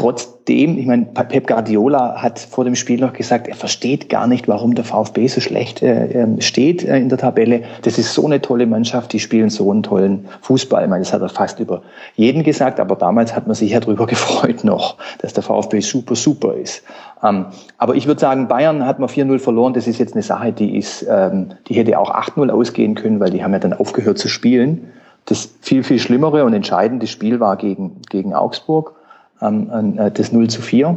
trotzdem, 0.00 0.78
ich 0.78 0.86
meine, 0.86 1.04
Pep 1.04 1.46
Guardiola 1.46 2.22
hat 2.22 2.38
vor 2.38 2.64
dem 2.64 2.74
Spiel 2.74 3.00
noch 3.00 3.12
gesagt, 3.12 3.48
er 3.48 3.54
versteht 3.54 4.08
gar 4.08 4.26
nicht, 4.26 4.48
warum 4.48 4.74
der 4.74 4.84
VfB 4.84 5.26
so 5.26 5.42
schlecht 5.42 5.82
äh, 5.82 6.22
ähm, 6.22 6.40
steht 6.40 6.82
äh, 6.82 6.96
in 6.98 7.10
der 7.10 7.18
Tabelle. 7.18 7.64
Das 7.82 7.98
ist 7.98 8.14
so 8.14 8.24
eine 8.24 8.40
tolle 8.40 8.66
Mannschaft, 8.66 9.12
die 9.12 9.20
spielen 9.20 9.50
so 9.50 9.70
einen 9.70 9.82
tollen 9.82 10.26
Fußball. 10.40 10.84
Ich 10.84 10.88
meine, 10.88 11.04
das 11.04 11.12
hat 11.12 11.20
er 11.20 11.28
fast 11.28 11.60
über 11.60 11.82
jeden 12.16 12.44
gesagt, 12.44 12.80
aber 12.80 12.96
damals 12.96 13.36
hat 13.36 13.46
man 13.46 13.54
sich 13.54 13.72
ja 13.72 13.80
darüber 13.80 14.06
gefreut 14.08 14.64
noch, 14.64 14.96
dass 15.18 15.34
der 15.34 15.42
VfB 15.42 15.80
super, 15.80 16.16
super 16.16 16.54
ist. 16.54 16.82
Ähm, 17.22 17.46
aber 17.78 17.94
ich 17.94 18.06
würde 18.06 18.20
sagen, 18.20 18.48
Bayern 18.48 18.86
hat 18.86 18.98
man 18.98 19.08
4-0 19.08 19.38
verloren. 19.38 19.74
Das 19.74 19.86
ist 19.86 19.98
jetzt 19.98 20.14
eine 20.14 20.22
Sache, 20.22 20.52
die 20.52 20.76
ist, 20.76 21.06
ähm, 21.08 21.52
die 21.68 21.74
hätte 21.74 21.98
auch 21.98 22.10
8-0 22.10 22.50
ausgehen 22.50 22.94
können, 22.94 23.20
weil 23.20 23.30
die 23.30 23.44
haben 23.44 23.52
ja 23.52 23.58
dann 23.58 23.74
aufgehört 23.74 24.18
zu 24.18 24.28
spielen. 24.28 24.90
Das 25.26 25.50
viel, 25.60 25.82
viel 25.82 25.98
schlimmere 25.98 26.44
und 26.44 26.54
entscheidende 26.54 27.06
Spiel 27.06 27.40
war 27.40 27.56
gegen, 27.56 28.00
gegen 28.08 28.34
Augsburg 28.34 28.94
ähm, 29.42 29.98
äh, 29.98 30.10
das 30.10 30.32
0 30.32 30.48
zu 30.48 30.62
4, 30.62 30.96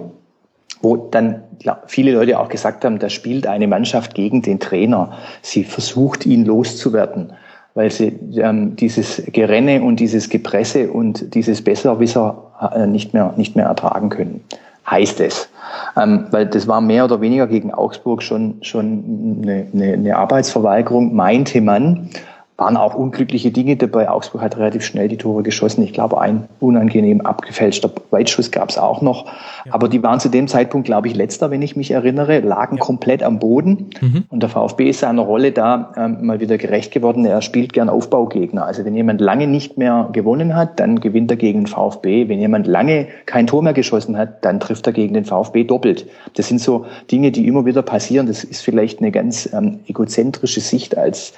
wo 0.81 0.97
dann 0.97 1.43
viele 1.87 2.13
Leute 2.13 2.39
auch 2.39 2.49
gesagt 2.49 2.83
haben, 2.83 2.99
da 2.99 3.09
spielt 3.09 3.47
eine 3.47 3.67
Mannschaft 3.67 4.15
gegen 4.15 4.41
den 4.41 4.59
Trainer. 4.59 5.13
Sie 5.41 5.63
versucht, 5.63 6.25
ihn 6.25 6.45
loszuwerden, 6.45 7.33
weil 7.73 7.91
sie 7.91 8.19
ähm, 8.35 8.75
dieses 8.75 9.23
Gerenne 9.31 9.81
und 9.81 9.99
dieses 9.99 10.29
Gepresse 10.29 10.91
und 10.91 11.35
dieses 11.35 11.61
Besserwisser 11.61 12.51
äh, 12.75 12.87
nicht, 12.87 13.13
mehr, 13.13 13.33
nicht 13.37 13.55
mehr 13.55 13.65
ertragen 13.65 14.09
können, 14.09 14.43
heißt 14.89 15.19
es. 15.21 15.49
Ähm, 15.95 16.25
weil 16.31 16.47
das 16.47 16.67
war 16.67 16.81
mehr 16.81 17.05
oder 17.05 17.21
weniger 17.21 17.47
gegen 17.47 17.73
Augsburg 17.73 18.23
schon, 18.23 18.55
schon 18.61 19.41
eine, 19.43 19.67
eine, 19.73 19.93
eine 19.93 20.17
Arbeitsverweigerung, 20.17 21.15
meinte 21.15 21.61
man 21.61 22.09
waren 22.57 22.77
auch 22.77 22.93
unglückliche 22.93 23.49
Dinge 23.49 23.75
dabei. 23.77 24.09
Augsburg 24.09 24.43
hat 24.43 24.57
relativ 24.57 24.85
schnell 24.85 25.07
die 25.07 25.17
Tore 25.17 25.41
geschossen. 25.41 25.83
Ich 25.83 25.91
glaube, 25.91 26.21
ein 26.21 26.47
unangenehm 26.59 27.21
abgefälschter 27.21 27.89
Weitschuss 28.11 28.51
gab 28.51 28.69
es 28.69 28.77
auch 28.77 29.01
noch. 29.01 29.25
Ja. 29.65 29.73
Aber 29.73 29.89
die 29.89 30.03
waren 30.03 30.19
zu 30.19 30.29
dem 30.29 30.47
Zeitpunkt, 30.47 30.85
glaube 30.85 31.07
ich, 31.07 31.15
letzter, 31.15 31.49
wenn 31.49 31.63
ich 31.63 31.75
mich 31.75 31.89
erinnere, 31.89 32.41
lagen 32.41 32.77
ja. 32.77 32.83
komplett 32.83 33.23
am 33.23 33.39
Boden. 33.39 33.89
Mhm. 33.99 34.25
Und 34.29 34.43
der 34.43 34.49
VfB 34.49 34.89
ist 34.89 34.99
seiner 34.99 35.23
Rolle 35.23 35.51
da 35.51 35.93
ähm, 35.97 36.25
mal 36.25 36.39
wieder 36.41 36.59
gerecht 36.59 36.91
geworden. 36.91 37.25
Er 37.25 37.41
spielt 37.41 37.73
gern 37.73 37.89
Aufbaugegner. 37.89 38.65
Also 38.65 38.85
wenn 38.85 38.93
jemand 38.93 39.19
lange 39.19 39.47
nicht 39.47 39.79
mehr 39.79 40.09
gewonnen 40.13 40.55
hat, 40.55 40.79
dann 40.79 40.99
gewinnt 40.99 41.31
er 41.31 41.37
gegen 41.37 41.61
den 41.61 41.67
VfB. 41.67 42.29
Wenn 42.29 42.39
jemand 42.39 42.67
lange 42.67 43.07
kein 43.25 43.47
Tor 43.47 43.63
mehr 43.63 43.73
geschossen 43.73 44.15
hat, 44.15 44.45
dann 44.45 44.59
trifft 44.59 44.85
er 44.85 44.93
gegen 44.93 45.15
den 45.15 45.25
VfB 45.25 45.63
doppelt. 45.63 46.07
Das 46.35 46.49
sind 46.49 46.61
so 46.61 46.85
Dinge, 47.11 47.31
die 47.31 47.47
immer 47.47 47.65
wieder 47.65 47.81
passieren. 47.81 48.27
Das 48.27 48.43
ist 48.43 48.61
vielleicht 48.61 48.99
eine 48.99 49.11
ganz 49.11 49.49
ähm, 49.51 49.79
egozentrische 49.87 50.61
Sicht 50.61 50.95
als 50.95 51.33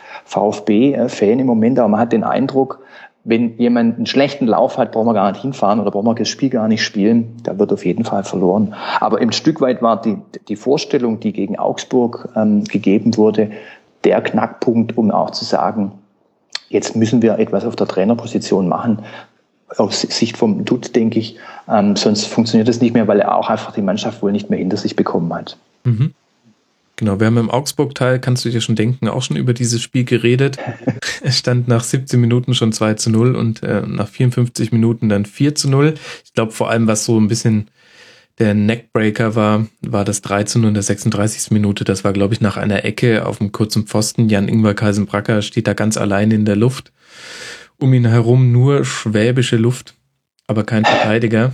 VfB-Fan 1.16 1.40
im 1.40 1.48
Moment, 1.48 1.80
aber 1.80 1.88
man 1.88 2.00
hat 2.00 2.12
den 2.12 2.24
Eindruck, 2.24 2.80
wenn 3.24 3.58
jemand 3.58 3.98
einen 3.98 4.06
schlechten 4.06 4.46
Lauf 4.46 4.78
hat, 4.78 4.92
braucht 4.92 5.08
man 5.08 5.16
gar 5.16 5.32
nicht 5.32 5.42
hinfahren 5.42 5.80
oder 5.80 5.90
braucht 5.90 6.06
man 6.06 6.16
das 6.16 6.30
Spiel 6.30 6.50
gar 6.50 6.68
nicht 6.68 6.84
spielen. 6.84 7.36
Da 7.44 7.58
wird 7.58 7.74
auf 7.74 7.84
jeden 7.84 8.06
Fall 8.06 8.24
verloren. 8.24 8.76
Aber 9.00 9.20
im 9.20 9.32
Stück 9.32 9.62
weit 9.62 9.82
war 9.82 10.00
die, 10.00 10.18
die 10.48 10.56
Vorstellung, 10.56 11.20
die 11.20 11.34
gegen 11.34 11.58
Augsburg 11.58 12.30
ähm, 12.36 12.64
gegeben 12.66 13.18
wurde, 13.18 13.50
der 14.04 14.22
Knackpunkt, 14.22 14.96
um 14.96 15.10
auch 15.10 15.32
zu 15.32 15.44
sagen, 15.44 15.94
jetzt 16.70 16.96
müssen 16.96 17.24
wir 17.24 17.40
etwas 17.40 17.66
auf 17.66 17.76
der 17.76 17.88
Trainerposition 17.88 18.68
machen. 18.68 19.00
Aus 19.76 20.02
Sicht 20.02 20.38
vom 20.38 20.64
Dutt, 20.64 20.96
denke 20.96 21.18
ich, 21.18 21.38
ähm, 21.68 21.96
sonst 21.96 22.28
funktioniert 22.28 22.68
das 22.68 22.80
nicht 22.80 22.94
mehr, 22.94 23.08
weil 23.08 23.22
er 23.22 23.36
auch 23.36 23.50
einfach 23.50 23.74
die 23.74 23.82
Mannschaft 23.82 24.22
wohl 24.22 24.32
nicht 24.32 24.52
mehr 24.52 24.60
hinter 24.60 24.78
sich 24.78 24.96
bekommen 24.96 25.34
hat. 25.34 25.58
Mhm. 25.84 26.14
Genau, 26.98 27.20
wir 27.20 27.28
haben 27.28 27.38
im 27.38 27.50
Augsburg-Teil, 27.50 28.20
kannst 28.20 28.46
du 28.46 28.50
dir 28.50 28.62
schon 28.62 28.76
denken, 28.76 29.10
auch 29.10 29.22
schon 29.22 29.36
über 29.36 29.54
dieses 29.54 29.82
Spiel 29.82 30.06
geredet. 30.06 30.58
es 31.22 31.38
stand 31.38 31.68
nach 31.68 31.84
17 31.84 32.20
Minuten 32.20 32.54
schon 32.54 32.72
2 32.72 32.94
zu 32.94 33.10
0 33.10 33.36
und 33.36 33.64
äh, 33.64 33.82
nach 33.86 34.08
54 34.08 34.72
Minuten 34.72 35.10
dann 35.10 35.26
4 35.26 35.56
zu 35.56 35.70
0. 35.70 35.96
Ich 36.24 36.34
glaube 36.34 36.54
vor 36.54 36.70
allem, 36.70 36.88
was 36.88 37.04
so 37.04 37.20
ein 37.20 37.28
bisschen 37.28 37.68
der 38.40 38.54
Neckbreaker 38.54 39.36
war, 39.36 39.68
war 39.82 40.06
das 40.06 40.22
3 40.22 40.44
zu 40.44 40.60
0 40.60 40.70
in 40.70 40.74
der 40.74 40.84
36. 40.84 41.52
Minute. 41.52 41.84
Das 41.84 42.04
war, 42.04 42.14
glaube 42.14 42.34
ich, 42.34 42.42
nach 42.42 42.58
einer 42.58 42.86
Ecke 42.86 43.26
auf 43.26 43.40
dem 43.40 43.52
kurzen 43.52 43.88
Pfosten. 43.88 44.30
Jan-Ingwer 44.30 44.74
Kaisenbracker 44.74 45.42
steht 45.42 45.68
da 45.68 45.74
ganz 45.74 45.98
allein 45.98 46.32
in 46.32 46.46
der 46.46 46.56
Luft. 46.56 46.92
Um 47.78 47.94
ihn 47.94 48.06
herum 48.06 48.54
nur 48.54 48.86
schwäbische 48.86 49.58
Luft, 49.58 49.96
aber 50.48 50.64
kein 50.64 50.86
Verteidiger. 50.86 51.54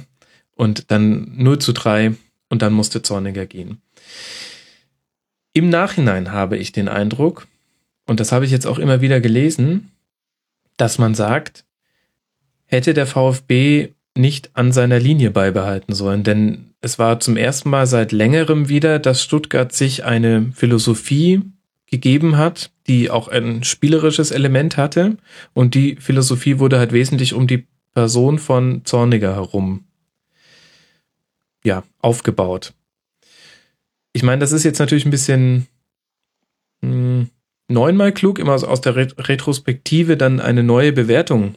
Und 0.55 0.91
dann 0.91 1.31
0 1.35 1.59
zu 1.59 1.71
3 1.71 2.13
und 2.49 2.61
dann 2.61 2.73
musste 2.73 3.01
Zorniger 3.01 3.47
gehen. 3.47 3.81
Im 5.53 5.69
Nachhinein 5.69 6.31
habe 6.31 6.57
ich 6.57 6.71
den 6.71 6.87
Eindruck, 6.87 7.47
und 8.07 8.19
das 8.19 8.31
habe 8.31 8.45
ich 8.45 8.51
jetzt 8.51 8.65
auch 8.65 8.79
immer 8.79 9.01
wieder 9.01 9.19
gelesen, 9.19 9.91
dass 10.77 10.97
man 10.97 11.13
sagt, 11.13 11.65
hätte 12.65 12.93
der 12.93 13.05
VfB 13.05 13.89
nicht 14.15 14.51
an 14.53 14.71
seiner 14.71 14.99
Linie 14.99 15.31
beibehalten 15.31 15.93
sollen, 15.93 16.23
denn 16.23 16.73
es 16.81 16.99
war 16.99 17.19
zum 17.19 17.37
ersten 17.37 17.69
Mal 17.69 17.85
seit 17.85 18.11
längerem 18.11 18.69
wieder, 18.69 18.97
dass 18.99 19.23
Stuttgart 19.23 19.71
sich 19.71 20.03
eine 20.03 20.51
Philosophie 20.53 21.41
gegeben 21.85 22.37
hat, 22.37 22.71
die 22.87 23.09
auch 23.09 23.27
ein 23.27 23.63
spielerisches 23.63 24.31
Element 24.31 24.77
hatte. 24.77 25.17
Und 25.53 25.75
die 25.75 25.97
Philosophie 25.97 26.57
wurde 26.57 26.79
halt 26.79 26.91
wesentlich 26.93 27.33
um 27.33 27.45
die 27.45 27.67
Person 27.93 28.39
von 28.39 28.83
Zorniger 28.85 29.35
herum 29.35 29.83
ja, 31.63 31.83
aufgebaut 31.99 32.73
ich 34.13 34.23
meine, 34.23 34.39
das 34.39 34.51
ist 34.51 34.63
jetzt 34.63 34.79
natürlich 34.79 35.05
ein 35.05 35.11
bisschen 35.11 35.67
mh, 36.81 36.89
hm, 36.91 37.29
neunmal 37.67 38.11
klug, 38.11 38.39
immer 38.39 38.53
aus, 38.53 38.81
der 38.81 38.95
Ret 38.95 39.15
Retrospektive 39.29 40.17
dann 40.17 40.39
eine 40.39 40.63
neue 40.63 40.91
Bewertung 40.91 41.55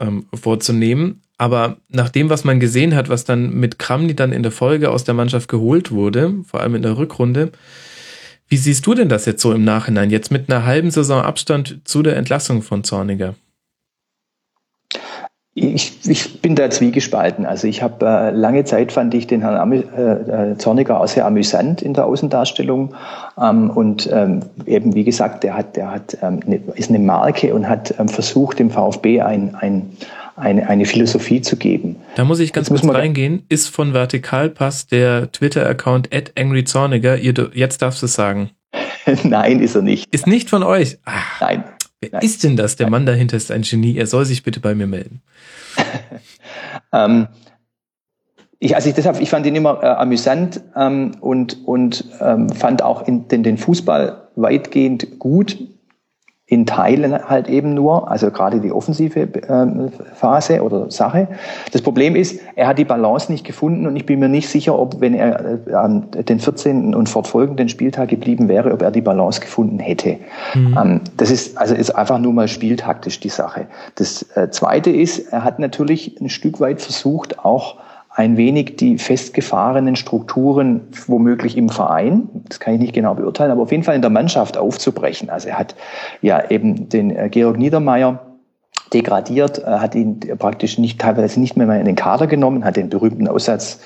ähm, 0.00 0.26
vorzunehmen. 0.34 1.22
Aber 1.36 1.78
nach 1.88 2.10
dem, 2.10 2.30
was 2.30 2.44
man 2.44 2.60
gesehen 2.60 2.94
hat, 2.94 3.08
was 3.08 3.24
dann 3.24 3.54
mit 3.54 3.78
Kramni 3.78 4.14
dann 4.14 4.32
in 4.32 4.42
der 4.42 4.52
Folge 4.52 4.90
aus 4.90 5.04
der 5.04 5.14
Mannschaft 5.14 5.48
geholt 5.48 5.90
wurde, 5.90 6.34
vor 6.44 6.60
allem 6.60 6.76
in 6.76 6.82
der 6.82 6.96
Rückrunde, 6.96 7.52
wie 8.48 8.56
siehst 8.56 8.86
du 8.86 8.94
denn 8.94 9.08
das 9.08 9.26
jetzt 9.26 9.42
so 9.42 9.52
im 9.52 9.64
Nachhinein, 9.64 10.10
jetzt 10.10 10.30
mit 10.30 10.50
einer 10.50 10.64
halben 10.64 10.90
Saison 10.90 11.22
Abstand 11.22 11.80
zu 11.84 12.02
der 12.02 12.16
Entlassung 12.16 12.62
von 12.62 12.84
Zorniger? 12.84 13.34
Ich, 15.56 16.00
ich 16.08 16.42
bin 16.42 16.56
da 16.56 16.68
zwiegespalten. 16.68 17.46
Also 17.46 17.68
ich 17.68 17.80
habe 17.80 18.04
äh, 18.04 18.30
lange 18.30 18.64
Zeit 18.64 18.90
fand 18.90 19.14
ich 19.14 19.28
den 19.28 19.42
Herrn 19.42 19.56
Amü 19.56 19.84
äh, 19.96 20.52
äh, 20.52 20.58
Zorniger 20.58 21.00
auch 21.00 21.06
sehr 21.06 21.26
amüsant 21.26 21.80
in 21.80 21.94
der 21.94 22.06
Außendarstellung 22.06 22.96
ähm, 23.40 23.70
und 23.70 24.10
ähm, 24.12 24.40
eben 24.66 24.96
wie 24.96 25.04
gesagt, 25.04 25.44
der 25.44 25.56
hat, 25.56 25.76
der 25.76 25.92
hat 25.92 26.18
ähm, 26.22 26.40
ne, 26.44 26.60
ist 26.74 26.90
eine 26.90 26.98
Marke 26.98 27.54
und 27.54 27.68
hat 27.68 27.94
ähm, 28.00 28.08
versucht 28.08 28.58
dem 28.58 28.70
VfB 28.70 29.20
ein, 29.20 29.54
ein 29.54 29.92
eine, 30.36 30.68
eine 30.68 30.84
Philosophie 30.84 31.42
zu 31.42 31.56
geben. 31.56 31.94
Da 32.16 32.24
muss 32.24 32.40
ich 32.40 32.52
ganz 32.52 32.68
jetzt 32.68 32.82
kurz 32.82 32.92
reingehen. 32.92 33.44
Ist 33.48 33.68
von 33.68 33.94
Vertikalpass 33.94 34.88
der 34.88 35.30
Twitter-Account 35.30 36.12
at 36.12 36.32
angryzorniger. 36.36 37.16
Jetzt 37.16 37.82
darfst 37.82 38.02
du 38.02 38.06
es 38.06 38.14
sagen. 38.14 38.50
Nein, 39.22 39.60
ist 39.60 39.76
er 39.76 39.82
nicht. 39.82 40.12
Ist 40.12 40.26
nicht 40.26 40.50
von 40.50 40.62
euch. 40.62 40.98
Ach, 41.04 41.40
Nein. 41.40 41.64
Wer 42.04 42.10
Nein. 42.12 42.22
ist 42.22 42.44
denn 42.44 42.56
das? 42.56 42.76
Der 42.76 42.90
Mann 42.90 43.06
dahinter 43.06 43.36
ist 43.36 43.50
ein 43.50 43.62
Genie. 43.62 43.96
Er 43.96 44.06
soll 44.06 44.26
sich 44.26 44.42
bitte 44.42 44.60
bei 44.60 44.74
mir 44.74 44.86
melden. 44.86 45.22
ähm, 46.92 47.28
ich, 48.58 48.74
also 48.76 48.88
ich, 48.88 48.94
deshalb, 48.94 49.20
ich 49.20 49.30
fand 49.30 49.46
ihn 49.46 49.56
immer 49.56 49.82
äh, 49.82 49.86
amüsant 49.86 50.60
ähm, 50.76 51.12
und, 51.20 51.66
und 51.66 52.04
ähm, 52.20 52.50
fand 52.50 52.82
auch 52.82 53.06
in, 53.08 53.28
den, 53.28 53.42
den 53.42 53.56
Fußball 53.56 54.28
weitgehend 54.36 55.18
gut 55.18 55.56
in 56.54 56.66
Teilen 56.66 57.28
halt 57.28 57.48
eben 57.48 57.74
nur, 57.74 58.08
also 58.08 58.30
gerade 58.30 58.60
die 58.60 58.70
offensive 58.70 59.28
ähm, 59.48 59.90
Phase 60.14 60.62
oder 60.62 60.88
Sache. 60.88 61.26
Das 61.72 61.82
Problem 61.82 62.14
ist, 62.14 62.40
er 62.54 62.68
hat 62.68 62.78
die 62.78 62.84
Balance 62.84 63.30
nicht 63.30 63.44
gefunden 63.44 63.88
und 63.88 63.96
ich 63.96 64.06
bin 64.06 64.20
mir 64.20 64.28
nicht 64.28 64.48
sicher, 64.48 64.78
ob, 64.78 65.00
wenn 65.00 65.14
er 65.14 65.58
äh, 65.66 65.74
an 65.74 66.06
den 66.12 66.38
14. 66.38 66.94
und 66.94 67.08
fortfolgenden 67.08 67.68
Spieltag 67.68 68.08
geblieben 68.08 68.46
wäre, 68.46 68.72
ob 68.72 68.82
er 68.82 68.92
die 68.92 69.00
Balance 69.00 69.40
gefunden 69.40 69.80
hätte. 69.80 70.18
Mhm. 70.54 70.78
Ähm, 70.80 71.00
das 71.16 71.32
ist, 71.32 71.58
also 71.58 71.74
ist 71.74 71.90
einfach 71.90 72.20
nur 72.20 72.32
mal 72.32 72.46
spieltaktisch 72.46 73.18
die 73.18 73.30
Sache. 73.30 73.66
Das 73.96 74.24
äh, 74.36 74.48
Zweite 74.50 74.90
ist, 74.90 75.32
er 75.32 75.42
hat 75.42 75.58
natürlich 75.58 76.20
ein 76.20 76.28
Stück 76.28 76.60
weit 76.60 76.80
versucht, 76.80 77.40
auch 77.40 77.78
ein 78.16 78.36
wenig 78.36 78.76
die 78.76 78.96
festgefahrenen 78.96 79.96
Strukturen 79.96 80.82
womöglich 81.08 81.56
im 81.56 81.68
Verein, 81.68 82.28
das 82.48 82.60
kann 82.60 82.74
ich 82.74 82.80
nicht 82.80 82.92
genau 82.92 83.14
beurteilen, 83.14 83.50
aber 83.50 83.62
auf 83.62 83.72
jeden 83.72 83.82
Fall 83.82 83.96
in 83.96 84.02
der 84.02 84.10
Mannschaft 84.10 84.56
aufzubrechen. 84.56 85.30
Also 85.30 85.48
er 85.48 85.58
hat 85.58 85.74
ja 86.22 86.48
eben 86.48 86.88
den 86.88 87.10
äh, 87.10 87.28
Georg 87.28 87.58
Niedermeyer 87.58 88.20
degradiert, 88.94 89.58
äh, 89.58 89.64
hat 89.64 89.94
ihn 89.94 90.20
praktisch 90.38 90.78
nicht 90.78 91.00
teilweise 91.00 91.40
nicht 91.40 91.56
mehr 91.56 91.78
in 91.78 91.84
den 91.84 91.96
Kader 91.96 92.26
genommen, 92.26 92.64
hat 92.64 92.76
den 92.76 92.88
berühmten 92.88 93.28
Aussatz 93.28 93.78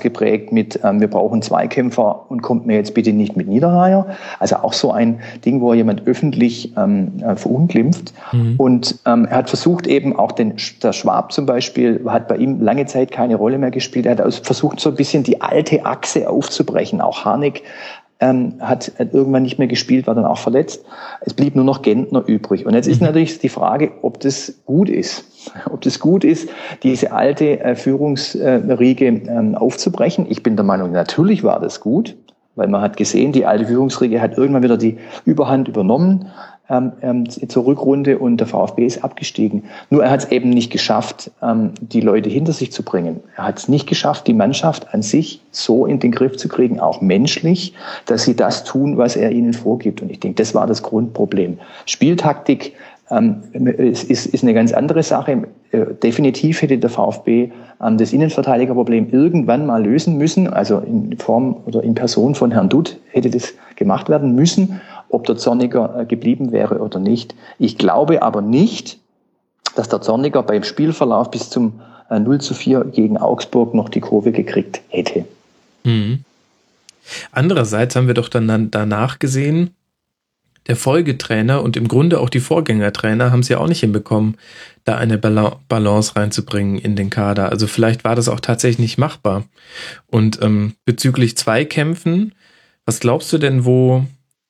geprägt 0.00 0.52
mit 0.52 0.80
ähm, 0.82 1.00
wir 1.00 1.08
brauchen 1.08 1.42
Zweikämpfer 1.42 2.30
und 2.30 2.42
kommt 2.42 2.66
mir 2.66 2.76
jetzt 2.76 2.94
bitte 2.94 3.12
nicht 3.12 3.36
mit 3.36 3.48
Niederreiher. 3.48 4.06
Also 4.38 4.56
auch 4.56 4.72
so 4.72 4.90
ein 4.90 5.20
Ding, 5.44 5.60
wo 5.60 5.74
jemand 5.74 6.06
öffentlich 6.06 6.76
ähm, 6.76 7.12
äh, 7.22 7.36
verunglimpft. 7.36 8.14
Mhm. 8.32 8.54
Und 8.56 8.98
ähm, 9.06 9.26
er 9.26 9.36
hat 9.38 9.48
versucht 9.48 9.86
eben 9.86 10.16
auch 10.16 10.32
den 10.32 10.56
der 10.82 10.92
Schwab 10.92 11.32
zum 11.32 11.46
Beispiel 11.46 12.00
hat 12.06 12.28
bei 12.28 12.36
ihm 12.36 12.60
lange 12.60 12.86
Zeit 12.86 13.10
keine 13.10 13.36
Rolle 13.36 13.58
mehr 13.58 13.70
gespielt. 13.70 14.06
Er 14.06 14.16
hat 14.16 14.34
versucht 14.34 14.80
so 14.80 14.90
ein 14.90 14.96
bisschen 14.96 15.22
die 15.22 15.40
alte 15.42 15.84
Achse 15.84 16.28
aufzubrechen. 16.30 17.00
Auch 17.00 17.24
Harnik 17.24 17.62
ähm, 18.20 18.54
hat 18.60 18.92
irgendwann 18.98 19.42
nicht 19.42 19.58
mehr 19.58 19.68
gespielt, 19.68 20.06
war 20.06 20.14
dann 20.14 20.24
auch 20.24 20.38
verletzt. 20.38 20.84
Es 21.20 21.34
blieb 21.34 21.54
nur 21.54 21.64
noch 21.64 21.82
Gentner 21.82 22.22
übrig. 22.26 22.66
Und 22.66 22.74
jetzt 22.74 22.88
ist 22.88 23.00
mhm. 23.00 23.08
natürlich 23.08 23.38
die 23.38 23.48
Frage, 23.48 23.92
ob 24.02 24.20
das 24.20 24.60
gut 24.64 24.88
ist. 24.88 25.24
Ob 25.70 25.80
das 25.82 26.00
gut 26.00 26.24
ist, 26.24 26.48
diese 26.82 27.12
alte 27.12 27.60
äh, 27.60 27.76
Führungsriege 27.76 29.06
ähm, 29.06 29.54
aufzubrechen. 29.54 30.26
Ich 30.28 30.42
bin 30.42 30.56
der 30.56 30.64
Meinung, 30.64 30.90
natürlich 30.90 31.44
war 31.44 31.60
das 31.60 31.80
gut, 31.80 32.16
weil 32.56 32.68
man 32.68 32.80
hat 32.80 32.96
gesehen, 32.96 33.32
die 33.32 33.46
alte 33.46 33.66
Führungsriege 33.66 34.20
hat 34.20 34.36
irgendwann 34.36 34.64
wieder 34.64 34.78
die 34.78 34.96
Überhand 35.24 35.68
übernommen 35.68 36.26
ähm, 36.68 36.92
ähm, 37.00 37.28
zur 37.28 37.64
Rückrunde 37.64 38.18
und 38.18 38.38
der 38.38 38.46
VfB 38.46 38.86
ist 38.86 39.04
abgestiegen. 39.04 39.64
Nur 39.90 40.04
er 40.04 40.10
hat 40.10 40.24
es 40.24 40.32
eben 40.32 40.50
nicht 40.50 40.72
geschafft, 40.72 41.30
ähm, 41.40 41.70
die 41.80 42.00
Leute 42.00 42.28
hinter 42.28 42.52
sich 42.52 42.72
zu 42.72 42.82
bringen. 42.82 43.20
Er 43.36 43.44
hat 43.44 43.58
es 43.58 43.68
nicht 43.68 43.86
geschafft, 43.86 44.26
die 44.26 44.34
Mannschaft 44.34 44.92
an 44.92 45.02
sich 45.02 45.40
so 45.52 45.86
in 45.86 46.00
den 46.00 46.10
Griff 46.10 46.36
zu 46.36 46.48
kriegen, 46.48 46.80
auch 46.80 47.00
menschlich, 47.00 47.74
dass 48.06 48.24
sie 48.24 48.34
das 48.34 48.64
tun, 48.64 48.98
was 48.98 49.14
er 49.14 49.30
ihnen 49.30 49.52
vorgibt. 49.52 50.02
Und 50.02 50.10
ich 50.10 50.18
denke, 50.18 50.42
das 50.42 50.54
war 50.54 50.66
das 50.66 50.82
Grundproblem. 50.82 51.58
Spieltaktik 51.84 52.72
ähm, 53.10 53.42
ist, 53.52 54.10
ist, 54.10 54.42
eine 54.42 54.54
ganz 54.54 54.72
andere 54.72 55.02
Sache. 55.04 55.44
Äh, 55.70 55.86
definitiv 56.02 56.62
hätte 56.62 56.78
der 56.78 56.90
VfB 56.90 57.50
ähm, 57.80 57.98
das 57.98 58.12
Innenverteidigerproblem 58.12 59.10
irgendwann 59.10 59.66
mal 59.66 59.84
lösen 59.84 60.18
müssen. 60.18 60.52
Also 60.52 60.78
in 60.78 61.16
Form 61.18 61.56
oder 61.66 61.84
in 61.84 61.94
Person 61.94 62.34
von 62.34 62.50
Herrn 62.50 62.68
Dutt 62.68 62.98
hätte 63.12 63.30
das 63.30 63.54
gemacht 63.76 64.08
werden 64.08 64.34
müssen 64.34 64.80
ob 65.08 65.26
der 65.26 65.36
Zorniger 65.36 66.00
äh, 66.00 66.06
geblieben 66.06 66.52
wäre 66.52 66.78
oder 66.78 66.98
nicht. 66.98 67.34
Ich 67.58 67.78
glaube 67.78 68.22
aber 68.22 68.42
nicht, 68.42 68.98
dass 69.74 69.88
der 69.88 70.00
Zorniger 70.00 70.42
beim 70.42 70.64
Spielverlauf 70.64 71.30
bis 71.30 71.50
zum 71.50 71.80
0 72.10 72.36
äh, 72.36 72.38
zu 72.38 72.54
4 72.54 72.84
gegen 72.84 73.18
Augsburg 73.18 73.74
noch 73.74 73.88
die 73.88 74.00
Kurve 74.00 74.32
gekriegt 74.32 74.80
hätte. 74.88 75.24
Mhm. 75.84 76.24
Andererseits 77.30 77.94
haben 77.94 78.08
wir 78.08 78.14
doch 78.14 78.28
dann 78.28 78.70
danach 78.70 79.18
gesehen, 79.18 79.70
der 80.66 80.76
Folgetrainer 80.76 81.62
und 81.62 81.76
im 81.76 81.86
Grunde 81.86 82.18
auch 82.18 82.28
die 82.28 82.40
Vorgängertrainer 82.40 83.30
haben 83.30 83.40
es 83.40 83.48
ja 83.48 83.58
auch 83.58 83.68
nicht 83.68 83.80
hinbekommen, 83.80 84.36
da 84.84 84.96
eine 84.96 85.18
Balance 85.18 86.16
reinzubringen 86.16 86.78
in 86.78 86.96
den 86.96 87.10
Kader. 87.10 87.50
Also 87.50 87.68
vielleicht 87.68 88.02
war 88.02 88.16
das 88.16 88.28
auch 88.28 88.40
tatsächlich 88.40 88.80
nicht 88.80 88.98
machbar. 88.98 89.44
Und 90.08 90.42
ähm, 90.42 90.74
bezüglich 90.84 91.36
Zweikämpfen, 91.36 92.34
was 92.84 92.98
glaubst 92.98 93.32
du 93.32 93.38
denn, 93.38 93.64
wo 93.64 94.06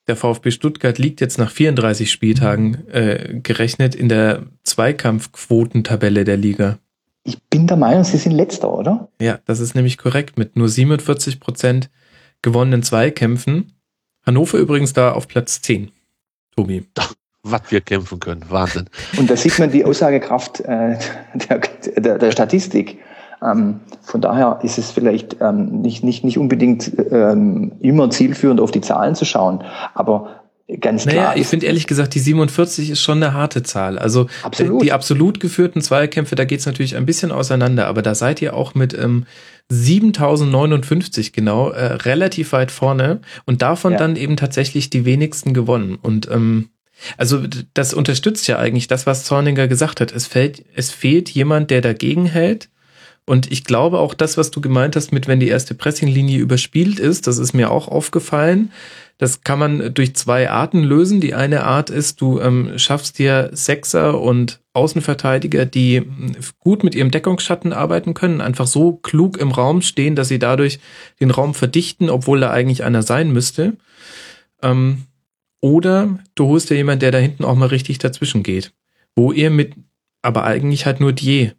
der 0.08 0.16
VfB 0.16 0.50
Stuttgart 0.50 0.98
liegt 0.98 1.20
jetzt 1.20 1.38
nach 1.38 1.50
34 1.50 2.10
Spieltagen 2.10 2.86
äh, 2.88 3.40
gerechnet 3.42 3.94
in 3.94 4.08
der 4.08 4.44
Zweikampfquotentabelle 4.62 6.24
der 6.24 6.36
Liga. 6.36 6.78
Ich 7.24 7.42
bin 7.50 7.66
der 7.66 7.76
Meinung, 7.76 8.04
sie 8.04 8.18
sind 8.18 8.32
letzter, 8.32 8.72
oder? 8.72 9.08
Ja, 9.20 9.40
das 9.46 9.58
ist 9.58 9.74
nämlich 9.74 9.98
korrekt 9.98 10.38
mit 10.38 10.56
nur 10.56 10.68
47 10.68 11.40
Prozent 11.40 11.90
gewonnenen 12.40 12.84
Zweikämpfen. 12.84 13.72
Hannover 14.24 14.58
übrigens 14.58 14.92
da 14.92 15.12
auf 15.12 15.26
Platz 15.26 15.60
10. 15.62 15.90
Tobi. 16.54 16.86
Was 17.42 17.62
wir 17.70 17.80
kämpfen 17.80 18.20
können. 18.20 18.44
Wahnsinn. 18.48 18.88
Und 19.16 19.28
da 19.30 19.36
sieht 19.36 19.58
man 19.58 19.70
die 19.70 19.84
Aussagekraft 19.84 20.60
äh, 20.60 20.98
der, 21.34 21.60
der, 21.96 22.18
der 22.18 22.32
Statistik. 22.32 22.98
Ähm, 23.42 23.80
von 24.02 24.20
daher 24.20 24.60
ist 24.62 24.78
es 24.78 24.90
vielleicht 24.90 25.36
ähm, 25.40 25.82
nicht, 25.82 26.04
nicht, 26.04 26.24
nicht 26.24 26.38
unbedingt 26.38 26.92
ähm, 27.10 27.72
immer 27.80 28.10
zielführend, 28.10 28.60
auf 28.60 28.70
die 28.70 28.80
Zahlen 28.80 29.14
zu 29.14 29.24
schauen, 29.24 29.62
aber 29.94 30.42
ganz 30.80 31.02
klar. 31.04 31.14
Naja, 31.14 31.40
ich 31.40 31.46
finde 31.46 31.66
ehrlich 31.66 31.86
gesagt, 31.86 32.14
die 32.14 32.18
47 32.18 32.90
ist 32.90 33.00
schon 33.00 33.22
eine 33.22 33.34
harte 33.34 33.62
Zahl. 33.62 33.98
Also 33.98 34.26
absolut. 34.42 34.82
die 34.82 34.92
absolut 34.92 35.40
geführten 35.40 35.80
Zweikämpfe, 35.80 36.34
da 36.34 36.44
geht's 36.44 36.66
natürlich 36.66 36.96
ein 36.96 37.06
bisschen 37.06 37.32
auseinander, 37.32 37.86
aber 37.86 38.02
da 38.02 38.14
seid 38.14 38.42
ihr 38.42 38.54
auch 38.54 38.74
mit 38.74 38.94
ähm, 38.94 39.26
7059 39.68 41.32
genau 41.32 41.70
äh, 41.70 41.84
relativ 41.84 42.52
weit 42.52 42.70
vorne 42.70 43.20
und 43.44 43.62
davon 43.62 43.92
ja. 43.92 43.98
dann 43.98 44.16
eben 44.16 44.36
tatsächlich 44.36 44.90
die 44.90 45.04
wenigsten 45.04 45.54
gewonnen. 45.54 45.98
Und 46.00 46.30
ähm, 46.30 46.70
also 47.16 47.42
das 47.74 47.92
unterstützt 47.94 48.48
ja 48.48 48.58
eigentlich 48.58 48.88
das, 48.88 49.06
was 49.06 49.24
Zorniger 49.24 49.68
gesagt 49.68 50.00
hat. 50.00 50.12
Es 50.12 50.26
fällt, 50.26 50.64
es 50.74 50.90
fehlt 50.90 51.28
jemand, 51.28 51.70
der 51.70 51.80
dagegen 51.80 52.26
hält 52.26 52.68
und 53.28 53.50
ich 53.50 53.64
glaube 53.64 53.98
auch 53.98 54.14
das, 54.14 54.36
was 54.36 54.52
du 54.52 54.60
gemeint 54.60 54.94
hast 54.94 55.12
mit, 55.12 55.26
wenn 55.26 55.40
die 55.40 55.48
erste 55.48 55.74
Pressinglinie 55.74 56.38
überspielt 56.38 57.00
ist, 57.00 57.26
das 57.26 57.38
ist 57.38 57.54
mir 57.54 57.72
auch 57.72 57.88
aufgefallen. 57.88 58.70
Das 59.18 59.40
kann 59.40 59.58
man 59.58 59.94
durch 59.94 60.14
zwei 60.14 60.48
Arten 60.48 60.84
lösen. 60.84 61.20
Die 61.20 61.34
eine 61.34 61.64
Art 61.64 61.90
ist, 61.90 62.20
du 62.20 62.38
ähm, 62.38 62.78
schaffst 62.78 63.18
dir 63.18 63.50
Sechser 63.52 64.20
und 64.20 64.60
Außenverteidiger, 64.74 65.66
die 65.66 65.98
hm, 65.98 66.36
gut 66.60 66.84
mit 66.84 66.94
ihrem 66.94 67.10
Deckungsschatten 67.10 67.72
arbeiten 67.72 68.14
können, 68.14 68.40
einfach 68.40 68.68
so 68.68 68.92
klug 68.92 69.38
im 69.38 69.50
Raum 69.50 69.82
stehen, 69.82 70.14
dass 70.14 70.28
sie 70.28 70.38
dadurch 70.38 70.78
den 71.18 71.32
Raum 71.32 71.52
verdichten, 71.54 72.10
obwohl 72.10 72.38
da 72.38 72.50
eigentlich 72.50 72.84
einer 72.84 73.02
sein 73.02 73.32
müsste. 73.32 73.76
Ähm, 74.62 75.06
oder 75.60 76.20
du 76.36 76.46
holst 76.46 76.70
dir 76.70 76.76
jemanden, 76.76 77.00
der 77.00 77.10
da 77.10 77.18
hinten 77.18 77.44
auch 77.44 77.56
mal 77.56 77.66
richtig 77.66 77.98
dazwischen 77.98 78.44
geht. 78.44 78.72
Wo 79.16 79.32
ihr 79.32 79.50
mit, 79.50 79.74
aber 80.22 80.44
eigentlich 80.44 80.86
halt 80.86 81.00
nur 81.00 81.12
die 81.12 81.52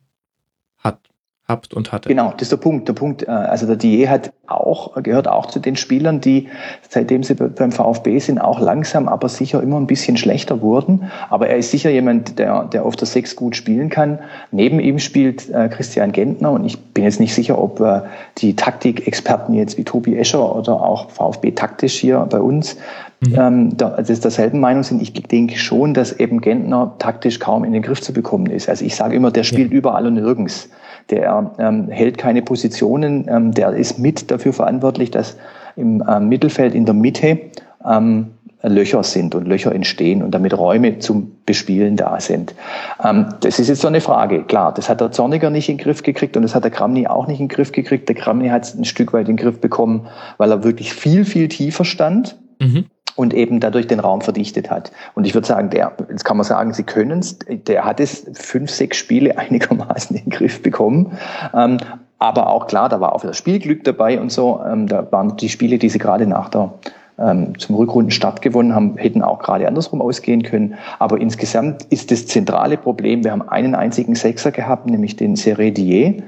habt 1.48 1.74
und 1.74 1.94
hattet. 1.94 2.10
Genau, 2.10 2.32
das 2.34 2.44
ist 2.44 2.52
der 2.52 2.58
Punkt. 2.58 2.88
Der 2.88 2.94
Punkt, 2.94 3.24
äh, 3.24 3.32
also 3.32 3.66
der 3.66 3.78
Die 3.78 4.10
hat 4.10 4.34
auch, 4.48 5.02
gehört 5.02 5.28
auch 5.28 5.46
zu 5.46 5.60
den 5.60 5.78
Spielern, 5.78 6.20
die 6.20 6.48
seitdem 6.90 7.24
sie 7.24 7.36
beim 7.36 7.72
VfB 7.72 8.20
sind, 8.20 8.40
auch 8.40 8.60
langsam, 8.60 9.08
aber 9.08 9.30
sicher 9.30 9.64
immer 9.64 9.78
ein 9.78 9.88
bisschen 9.88 10.18
schlechter 10.18 10.62
wurden. 10.62 11.10
Aber 11.30 11.48
er 11.48 11.58
ist 11.58 11.72
sicher 11.72 11.90
jemand, 11.90 12.38
der, 12.38 12.66
der 12.66 12.86
auf 12.86 12.96
der 12.98 13.08
Sechs 13.08 13.36
gut 13.36 13.56
spielen 13.56 13.90
kann. 13.90 14.20
Neben 14.52 14.80
ihm 14.80 15.00
spielt 15.00 15.50
äh, 15.50 15.70
Christian 15.70 16.12
Gentner 16.12 16.52
und 16.52 16.66
ich 16.66 16.80
bin 16.80 17.06
jetzt 17.06 17.20
nicht 17.20 17.34
sicher, 17.34 17.58
ob 17.58 17.80
äh, 17.80 18.02
die 18.40 18.56
Taktikexperten 18.56 19.56
jetzt 19.56 19.78
wie 19.78 19.86
Tobi 19.86 20.18
Escher 20.18 20.54
oder 20.54 20.82
auch 20.82 21.10
VfB 21.12 21.52
taktisch 21.52 21.94
hier 21.94 22.20
bei 22.30 22.42
uns 22.42 22.76
mhm. 23.22 23.36
ähm, 23.38 23.78
da, 23.78 23.90
also 23.90 24.14
derselben 24.14 24.60
Meinung 24.60 24.84
sind. 24.84 25.02
Ich 25.02 25.14
denke 25.14 25.58
schon, 25.58 25.94
dass 25.94 26.12
eben 26.12 26.42
Gentner 26.42 26.94
taktisch 27.00 27.40
kaum 27.40 27.64
in 27.64 27.72
den 27.72 27.84
Griff 27.84 28.02
zu 28.02 28.12
bekommen 28.12 28.48
ist. 28.48 28.68
Also 28.68 28.84
ich 28.84 28.96
sage 28.96 29.16
immer, 29.16 29.32
der 29.32 29.44
spielt 29.44 29.72
ja. 29.72 29.78
überall 29.78 30.08
und 30.08 30.16
nirgends 30.16 30.70
der 31.10 31.52
ähm, 31.58 31.90
hält 31.90 32.18
keine 32.18 32.42
Positionen, 32.42 33.28
ähm, 33.30 33.52
der 33.54 33.72
ist 33.72 34.00
mit 34.00 34.30
dafür 34.32 34.54
verantwortlich, 34.54 35.12
dass 35.12 35.38
im 35.76 36.04
ähm, 36.08 36.30
Mittelfeld 36.30 36.74
in 36.76 36.86
der 36.86 36.94
Mitte 36.94 37.40
ähm, 37.86 38.28
Löcher 38.64 39.04
sind 39.04 39.36
und 39.36 39.48
Löcher 39.48 39.74
entstehen 39.74 40.24
und 40.24 40.32
damit 40.32 40.58
Räume 40.58 41.00
zum 41.00 41.32
Bespielen 41.46 41.96
da 41.96 42.20
sind. 42.20 42.56
Ähm, 43.04 43.28
das 43.42 43.60
ist 43.60 43.70
jetzt 43.70 43.82
so 43.82 43.88
eine 43.88 44.02
Frage. 44.02 44.44
Klar, 44.44 44.74
das 44.74 44.90
hat 44.90 45.00
der 45.00 45.12
Zorniger 45.12 45.50
nicht 45.50 45.70
in 45.70 45.78
den 45.78 45.84
Griff 45.84 46.04
gekriegt 46.04 46.36
und 46.36 46.44
das 46.44 46.56
hat 46.56 46.64
der 46.64 46.72
Kramny 46.72 47.08
auch 47.08 47.28
nicht 47.28 47.40
in 47.40 47.48
den 47.48 47.56
Griff 47.56 47.72
gekriegt. 47.72 48.10
Der 48.10 48.16
Kramny 48.16 48.50
hat 48.50 48.64
es 48.64 48.76
ein 48.76 48.86
Stück 48.86 49.14
weit 49.14 49.30
in 49.30 49.38
den 49.38 49.44
Griff 49.44 49.62
bekommen, 49.62 50.08
weil 50.38 50.52
er 50.52 50.64
wirklich 50.64 50.94
viel, 50.94 51.24
viel 51.24 51.48
tiefer 51.48 51.86
stand. 51.86 52.38
Mhm 52.60 52.86
und 53.18 53.34
eben 53.34 53.60
dadurch 53.60 53.88
den 53.88 54.00
Raum 54.00 54.22
verdichtet 54.22 54.72
hat. 54.72 54.94
Und 55.16 55.26
ich 55.26 55.34
würde 55.34 55.48
sagen, 55.48 55.70
der, 55.70 55.92
jetzt 56.10 56.24
kann 56.24 56.38
man 56.38 56.46
sagen, 56.46 56.72
sie 56.72 56.84
können 56.84 57.20
es, 57.20 57.38
der 57.40 57.84
hat 57.84 58.00
es 58.00 58.26
fünf, 58.34 58.72
sechs 58.72 58.96
Spiele 58.96 59.38
einigermaßen 59.38 60.16
in 60.16 60.24
den 60.24 60.30
Griff 60.30 60.64
bekommen. 60.64 61.18
Ähm, 61.54 61.80
aber 62.20 62.48
auch 62.48 62.68
klar, 62.68 62.88
da 62.90 63.02
war 63.02 63.14
auch 63.14 63.24
wieder 63.24 63.34
Spielglück 63.34 63.84
dabei 63.84 64.22
und 64.22 64.32
so. 64.32 64.62
Ähm, 64.66 64.88
da 64.88 65.12
waren 65.12 65.36
die 65.36 65.50
Spiele, 65.50 65.78
die 65.78 65.90
sie 65.90 66.00
gerade 66.00 66.26
nach 66.26 66.50
der 66.50 66.74
ähm, 67.20 67.58
zum 67.58 67.76
Rückrundenstart 67.76 68.44
gewonnen 68.44 68.76
haben, 68.76 68.98
hätten 68.98 69.24
auch 69.24 69.40
gerade 69.40 69.68
andersrum 69.68 70.02
ausgehen 70.02 70.44
können. 70.44 70.76
Aber 71.00 71.20
insgesamt 71.20 71.84
ist 71.90 72.12
das 72.12 72.28
zentrale 72.28 72.78
Problem, 72.78 73.24
wir 73.24 73.32
haben 73.32 73.48
einen 73.50 73.74
einzigen 73.74 74.14
Sechser 74.14 74.52
gehabt, 74.52 74.88
nämlich 74.88 75.16
den 75.16 75.36
Seredier. 75.36 76.22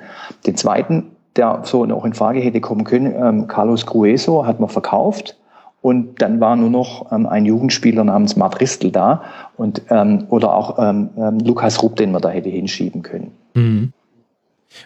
Den 0.48 0.56
zweiten, 0.58 1.12
der 1.36 1.62
so 1.64 1.86
noch 1.86 2.06
in 2.06 2.14
Frage 2.14 2.40
hätte 2.40 2.62
kommen 2.62 2.84
können, 2.84 3.14
ähm, 3.16 3.48
Carlos 3.48 3.86
Grueso, 3.86 4.48
hat 4.48 4.60
man 4.60 4.70
verkauft. 4.70 5.36
Und 5.82 6.22
dann 6.22 6.40
war 6.40 6.56
nur 6.56 6.70
noch 6.70 7.12
ähm, 7.12 7.26
ein 7.26 7.46
Jugendspieler 7.46 8.04
namens 8.04 8.36
Mart 8.36 8.60
Ristel 8.60 8.92
da 8.92 9.24
und 9.56 9.82
ähm, 9.90 10.26
oder 10.30 10.54
auch 10.54 10.78
ähm, 10.78 11.10
ähm, 11.18 11.40
Lukas 11.40 11.82
Rupp, 11.82 11.96
den 11.96 12.12
man 12.12 12.22
da 12.22 12.30
hätte 12.30 12.50
hinschieben 12.50 13.02
können. 13.02 13.32
Mhm. 13.54 13.94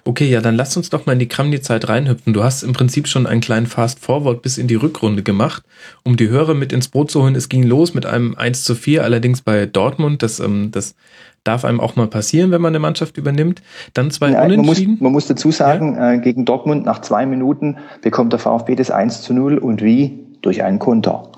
Okay, 0.06 0.30
ja, 0.30 0.40
dann 0.40 0.56
lass 0.56 0.78
uns 0.78 0.90
doch 0.90 1.06
mal 1.06 1.14
in 1.14 1.20
die 1.20 1.28
Kramni-Zeit 1.28 1.90
reinhüpfen. 1.90 2.34
Du 2.34 2.44
hast 2.44 2.64
im 2.64 2.74
Prinzip 2.74 3.08
schon 3.08 3.28
einen 3.28 3.42
kleinen 3.42 3.66
Fast-Forward 3.66 4.42
bis 4.42 4.58
in 4.58 4.68
die 4.68 4.76
Rückrunde 4.76 5.24
gemacht, 5.24 5.64
um 6.04 6.16
die 6.16 6.30
Hörer 6.30 6.54
mit 6.54 6.72
ins 6.72 6.88
Boot 6.88 7.12
zu 7.12 7.22
holen. 7.22 7.36
Es 7.36 7.50
ging 7.50 7.64
los 7.64 7.94
mit 7.94 8.06
einem 8.06 8.36
1 8.36 8.64
zu 8.64 8.76
4, 8.76 9.04
allerdings 9.04 9.42
bei 9.42 9.66
Dortmund. 9.66 10.24
Das, 10.24 10.40
ähm, 10.40 10.70
das 10.72 10.96
darf 11.44 11.66
einem 11.66 11.82
auch 11.82 11.96
mal 11.96 12.08
passieren, 12.08 12.52
wenn 12.52 12.62
man 12.62 12.72
eine 12.72 12.80
Mannschaft 12.80 13.18
übernimmt. 13.18 13.62
Dann 13.94 14.10
zwei 14.10 14.32
ja, 14.32 14.44
Unentschieden. 14.44 14.92
Man 14.92 14.94
muss, 14.94 15.02
man 15.02 15.12
muss 15.12 15.28
dazu 15.28 15.52
sagen, 15.52 15.96
ja. 15.96 16.14
äh, 16.14 16.20
gegen 16.20 16.46
Dortmund 16.46 16.86
nach 16.86 17.02
zwei 17.02 17.26
Minuten 17.26 17.78
bekommt 18.02 18.32
der 18.32 18.40
VfB 18.40 18.76
das 18.76 18.90
1 18.90 19.22
zu 19.22 19.34
0 19.34 19.58
und 19.58 19.82
wie? 19.82 20.20
Durch 20.44 20.62
einen 20.62 20.78
Konter. 20.78 21.32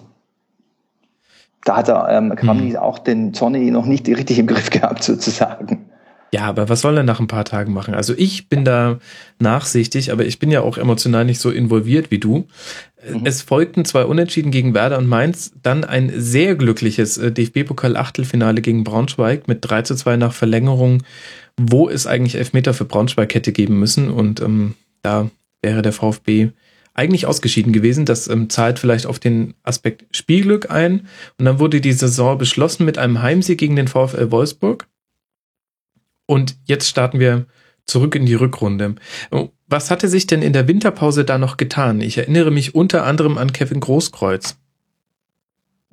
Da 1.64 1.78
hat 1.78 1.88
er 1.88 2.10
ähm, 2.10 2.36
Kramny 2.36 2.72
hm. 2.72 2.78
auch 2.78 3.00
den 3.00 3.34
Zorni 3.34 3.72
noch 3.72 3.86
nicht 3.86 4.08
richtig 4.08 4.38
im 4.38 4.48
Griff 4.48 4.70
gehabt, 4.70 5.04
sozusagen. 5.04 5.90
Ja, 6.34 6.44
aber 6.48 6.68
was 6.68 6.82
soll 6.82 6.98
er 6.98 7.04
nach 7.04 7.22
ein 7.22 7.28
paar 7.28 7.46
Tagen 7.46 7.72
machen? 7.72 7.94
Also 7.94 8.14
ich 8.18 8.50
bin 8.50 8.66
da 8.66 9.00
nachsichtig, 9.40 10.12
aber 10.12 10.26
ich 10.26 10.38
bin 10.38 10.52
ja 10.52 10.62
auch 10.62 10.78
emotional 10.78 11.24
nicht 11.24 11.40
so 11.40 11.50
involviert 11.50 12.12
wie 12.12 12.20
du. 12.20 12.48
Mhm. 13.10 13.22
Es 13.24 13.42
folgten 13.42 13.86
zwei 13.86 14.04
Unentschieden 14.04 14.52
gegen 14.52 14.74
Werder 14.74 14.98
und 14.98 15.08
Mainz, 15.08 15.54
dann 15.64 15.86
ein 15.86 16.12
sehr 16.14 16.56
glückliches 16.56 17.18
äh, 17.18 17.32
DFB-Pokal-Achtelfinale 17.32 18.62
gegen 18.62 18.84
Braunschweig 18.84 19.48
mit 19.48 19.60
3 19.62 19.84
zu 19.84 19.96
2 19.96 20.18
nach 20.18 20.34
Verlängerung, 20.34 21.04
wo 21.58 21.90
es 21.90 22.06
eigentlich 22.06 22.36
Elfmeter 22.36 22.74
für 22.74 22.86
Braunschweig 22.86 23.34
hätte 23.34 23.54
geben 23.54 23.80
müssen 23.80 24.10
und 24.10 24.42
ähm, 24.42 24.74
da 25.04 25.30
wäre 25.62 25.82
der 25.82 25.94
VfB 25.94 26.50
eigentlich 26.96 27.28
ausgeschieden 27.28 27.74
gewesen. 27.74 28.06
Das 28.06 28.28
ähm, 28.28 28.50
zahlt 28.50 28.80
vielleicht 28.80 29.06
auf 29.06 29.20
den 29.20 29.54
Aspekt 29.64 30.06
Spielglück 30.16 30.72
ein. 30.72 31.08
Und 31.38 31.46
dann 31.46 31.60
wurde 31.60 31.82
die 31.82 31.94
Saison 31.94 32.38
beschlossen 32.38 32.86
mit 32.86 32.98
einem 32.98 33.22
Heimsieg 33.22 33.60
gegen 33.60 33.76
den 33.76 33.88
VfL 33.88 34.32
Wolfsburg. 34.32 34.88
Und 36.26 36.56
jetzt 36.66 36.88
starten 36.88 37.20
wir 37.20 37.46
zurück 37.86 38.16
in 38.16 38.26
die 38.26 38.34
Rückrunde. 38.34 38.96
Oh, 39.30 39.50
was 39.68 39.92
hatte 39.92 40.08
sich 40.08 40.26
denn 40.26 40.42
in 40.42 40.54
der 40.54 40.68
Winterpause 40.68 41.26
da 41.26 41.38
noch 41.38 41.58
getan? 41.58 42.02
Ich 42.02 42.18
erinnere 42.18 42.50
mich 42.50 42.74
unter 42.74 43.06
anderem 43.06 43.38
an 43.38 43.54
Kevin 43.54 43.80
Großkreuz. 43.80 44.58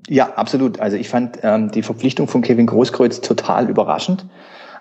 Ja, 0.09 0.35
absolut. 0.35 0.81
Also 0.81 0.97
ich 0.97 1.09
fand 1.09 1.39
ähm, 1.43 1.71
die 1.71 1.83
Verpflichtung 1.83 2.29
von 2.29 2.43
Kevin 2.43 2.67
Großkreuz 2.67 3.21
total 3.21 3.69
überraschend. 3.69 4.27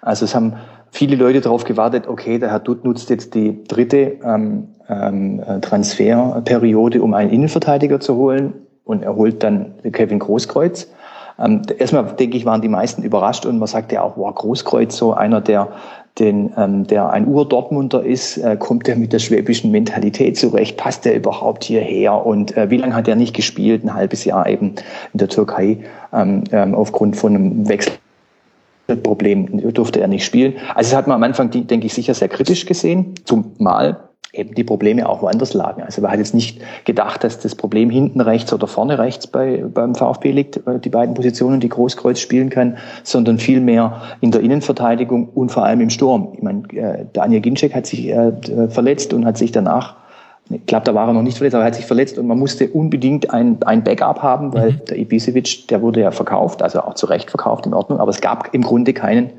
Also 0.02 0.26
es 0.26 0.36
haben 0.36 0.56
viele 0.92 1.16
Leute 1.16 1.42
darauf 1.42 1.64
gewartet, 1.64 2.08
okay, 2.08 2.40
der 2.40 2.52
Herr 2.52 2.60
Dutt 2.60 2.84
nutzt 2.84 3.10
jetzt 3.10 3.34
die 3.36 3.64
dritte 3.64 4.18
ähm, 4.24 4.68
ähm, 4.90 5.40
äh, 5.40 5.60
Transferperiode, 5.60 7.02
um 7.02 7.14
einen 7.14 7.32
Innenverteidiger 7.32 8.00
zu 8.00 8.16
holen 8.16 8.54
und 8.84 9.04
er 9.04 9.16
holt 9.16 9.44
dann 9.44 9.74
Kevin 9.92 10.20
Großkreuz. 10.20 10.92
Ähm, 11.40 11.62
erstmal 11.78 12.04
denke 12.16 12.38
ich, 12.38 12.46
waren 12.46 12.62
die 12.62 12.68
meisten 12.68 13.04
überrascht 13.04 13.46
und 13.46 13.58
man 13.58 13.68
sagte 13.68 13.96
ja 13.96 14.02
auch, 14.02 14.18
wow, 14.18 14.34
Großkreuz, 14.34 14.96
so 14.98 15.14
einer, 15.14 15.40
der 15.42 15.70
den, 16.20 16.52
ähm, 16.58 16.86
der 16.88 17.10
ein 17.10 17.26
Ur-Dortmunder 17.26 18.04
ist, 18.04 18.38
äh, 18.38 18.58
kommt 18.58 18.88
er 18.90 18.98
mit 18.98 19.14
der 19.14 19.20
schwäbischen 19.20 19.72
Mentalität 19.72 20.38
zurecht, 20.38 20.76
passt 20.76 21.06
er 21.06 21.16
überhaupt 21.16 21.64
hierher 21.64 22.26
und 22.26 22.58
äh, 22.58 22.70
wie 22.70 22.78
lange 22.78 22.96
hat 22.96 23.08
er 23.08 23.16
nicht 23.16 23.34
gespielt? 23.34 23.84
Ein 23.84 23.94
halbes 23.94 24.26
Jahr 24.26 24.48
eben 24.48 24.76
in 25.14 25.18
der 25.18 25.30
Türkei 25.30 25.80
ähm, 26.12 26.44
ähm, 26.52 26.76
aufgrund 26.76 27.16
von 27.16 27.34
einem 27.34 27.70
Wechsel 27.70 27.94
Problem 28.96 29.74
durfte 29.74 30.02
er 30.02 30.08
nicht 30.08 30.26
spielen. 30.26 30.54
Also 30.76 30.92
das 30.92 30.98
hat 30.98 31.08
man 31.08 31.16
am 31.16 31.24
Anfang, 31.24 31.50
denke 31.52 31.86
ich, 31.86 31.94
sicher 31.94 32.14
sehr 32.14 32.30
kritisch 32.30 32.66
gesehen, 32.66 33.16
zumal 33.26 34.12
eben 34.34 34.56
die 34.56 34.64
Probleme 34.64 35.08
auch 35.08 35.22
woanders 35.22 35.54
lagen. 35.54 35.82
Also 35.82 36.02
man 36.02 36.12
hat 36.12 36.20
jetzt 36.20 36.34
nicht 36.34 36.62
gedacht, 36.86 37.24
dass 37.24 37.40
das 37.40 37.56
Problem 37.56 37.90
hinten 37.90 38.22
rechts 38.22 38.54
oder 38.54 38.68
vorne 38.68 38.98
rechts 38.98 39.28
bei, 39.28 39.64
beim 39.74 39.94
VfB 39.94 40.32
liegt, 40.32 40.62
die 40.84 40.90
beiden 40.90 41.16
Positionen, 41.16 41.60
die 41.60 41.70
Großkreuz 41.70 42.20
spielen 42.20 42.50
kann, 42.50 42.78
sondern 43.04 43.40
vielmehr 43.40 44.02
in 44.22 44.32
der 44.32 44.42
Innenverteidigung 44.42 45.28
und 45.30 45.52
vor 45.52 45.66
allem 45.66 45.82
im 45.82 45.90
Sturm. 45.90 46.30
Ich 46.34 46.42
meine, 46.42 46.64
äh, 46.74 47.06
Daniel 47.12 47.42
Ginczek 47.42 47.76
hat 47.76 47.86
sich 47.86 48.10
äh, 48.10 48.32
verletzt 48.70 49.14
und 49.14 49.26
hat 49.26 49.38
sich 49.38 49.52
danach 49.52 50.01
ich 50.54 50.66
glaube, 50.66 50.86
da 50.86 50.94
war 50.94 51.08
er 51.08 51.14
noch 51.14 51.22
nicht 51.22 51.38
verletzt, 51.38 51.56
aber 51.56 51.64
er 51.64 51.68
hat 51.68 51.76
sich 51.76 51.86
verletzt 51.86 52.18
und 52.18 52.28
man 52.28 52.40
musste 52.40 52.68
unbedingt 52.70 53.32
ein, 53.32 53.62
ein 53.64 53.84
Backup 53.84 54.22
haben, 54.22 54.54
weil 54.54 54.74
mhm. 54.74 54.86
der 54.86 54.98
Ibisevic, 54.98 55.68
der 55.68 55.82
wurde 55.82 56.02
ja 56.02 56.12
verkauft, 56.12 56.62
also 56.62 56.82
auch 56.82 56.96
zu 56.96 57.06
Recht 57.06 57.30
verkauft, 57.30 57.66
in 57.66 57.74
Ordnung, 57.74 58.00
aber 58.00 58.10
es 58.10 58.22
gab 58.22 58.54
im 58.54 58.62
Grunde 58.62 58.94
keinen 58.94 59.32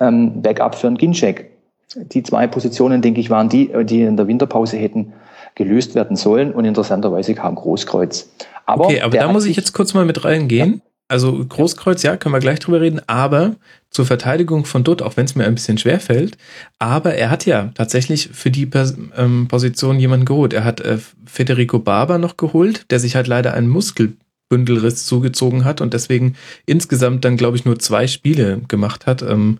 ähm, 0.00 0.42
Backup 0.42 0.74
für 0.74 0.86
einen 0.86 0.98
Ginczek. 0.98 1.50
Die 1.94 2.22
zwei 2.22 2.46
Positionen, 2.46 3.00
denke 3.00 3.20
ich, 3.20 3.30
waren 3.30 3.48
die, 3.48 3.70
die 3.84 4.02
in 4.02 4.16
der 4.16 4.26
Winterpause 4.26 4.76
hätten 4.76 5.12
gelöst 5.54 5.94
werden 5.94 6.16
sollen 6.16 6.52
und 6.52 6.64
interessanterweise 6.64 7.34
kam 7.34 7.54
Großkreuz. 7.54 8.30
Aber 8.66 8.86
okay, 8.86 9.00
aber 9.00 9.16
da 9.16 9.32
muss 9.32 9.46
ich 9.46 9.56
jetzt 9.56 9.72
kurz 9.72 9.94
mal 9.94 10.04
mit 10.04 10.24
reingehen. 10.24 10.74
Ja. 10.74 10.80
Also 11.08 11.44
Großkreuz, 11.44 12.02
ja, 12.02 12.16
können 12.16 12.34
wir 12.34 12.40
gleich 12.40 12.58
drüber 12.58 12.80
reden, 12.80 13.00
aber 13.06 13.54
zur 13.90 14.06
Verteidigung 14.06 14.64
von 14.64 14.82
Dutt, 14.82 15.02
auch 15.02 15.16
wenn 15.16 15.24
es 15.24 15.36
mir 15.36 15.44
ein 15.44 15.54
bisschen 15.54 15.78
schwer 15.78 16.00
fällt, 16.00 16.36
aber 16.80 17.14
er 17.14 17.30
hat 17.30 17.46
ja 17.46 17.70
tatsächlich 17.74 18.30
für 18.32 18.50
die 18.50 18.66
Pers 18.66 18.96
ähm, 19.16 19.46
Position 19.46 20.00
jemanden 20.00 20.26
geholt. 20.26 20.52
Er 20.52 20.64
hat 20.64 20.80
äh, 20.80 20.98
Federico 21.24 21.78
Barber 21.78 22.18
noch 22.18 22.36
geholt, 22.36 22.90
der 22.90 22.98
sich 22.98 23.14
halt 23.14 23.28
leider 23.28 23.54
einen 23.54 23.68
Muskelbündelriss 23.68 25.06
zugezogen 25.06 25.64
hat 25.64 25.80
und 25.80 25.94
deswegen 25.94 26.34
insgesamt 26.66 27.24
dann, 27.24 27.36
glaube 27.36 27.56
ich, 27.56 27.64
nur 27.64 27.78
zwei 27.78 28.08
Spiele 28.08 28.62
gemacht 28.66 29.06
hat. 29.06 29.22
Ähm, 29.22 29.58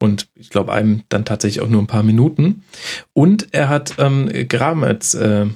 und 0.00 0.28
ich 0.34 0.50
glaube, 0.50 0.72
einem 0.72 1.02
dann 1.08 1.24
tatsächlich 1.24 1.62
auch 1.62 1.68
nur 1.68 1.82
ein 1.82 1.88
paar 1.88 2.02
Minuten. 2.02 2.62
Und 3.12 3.48
er 3.52 3.68
hat 3.68 3.94
ähm, 3.98 4.30
Grametz, 4.48 5.14
äh, 5.14 5.46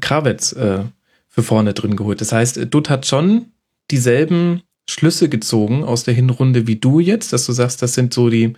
Krawetz 0.00 0.52
äh, 0.52 0.80
für 1.28 1.42
vorne 1.42 1.74
drin 1.74 1.96
geholt. 1.96 2.20
Das 2.20 2.32
heißt, 2.32 2.66
Dutt 2.70 2.90
hat 2.90 3.06
schon 3.06 3.46
dieselben 3.90 4.62
Schlüsse 4.88 5.28
gezogen 5.28 5.84
aus 5.84 6.04
der 6.04 6.14
Hinrunde 6.14 6.66
wie 6.66 6.76
du 6.76 7.00
jetzt, 7.00 7.32
dass 7.32 7.46
du 7.46 7.52
sagst, 7.52 7.82
das 7.82 7.94
sind 7.94 8.14
so 8.14 8.30
die, 8.30 8.54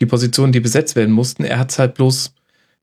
die 0.00 0.06
Positionen, 0.06 0.52
die 0.52 0.60
besetzt 0.60 0.96
werden 0.96 1.14
mussten. 1.14 1.44
Er 1.44 1.58
hat 1.58 1.78
halt 1.78 1.94
bloß, 1.94 2.34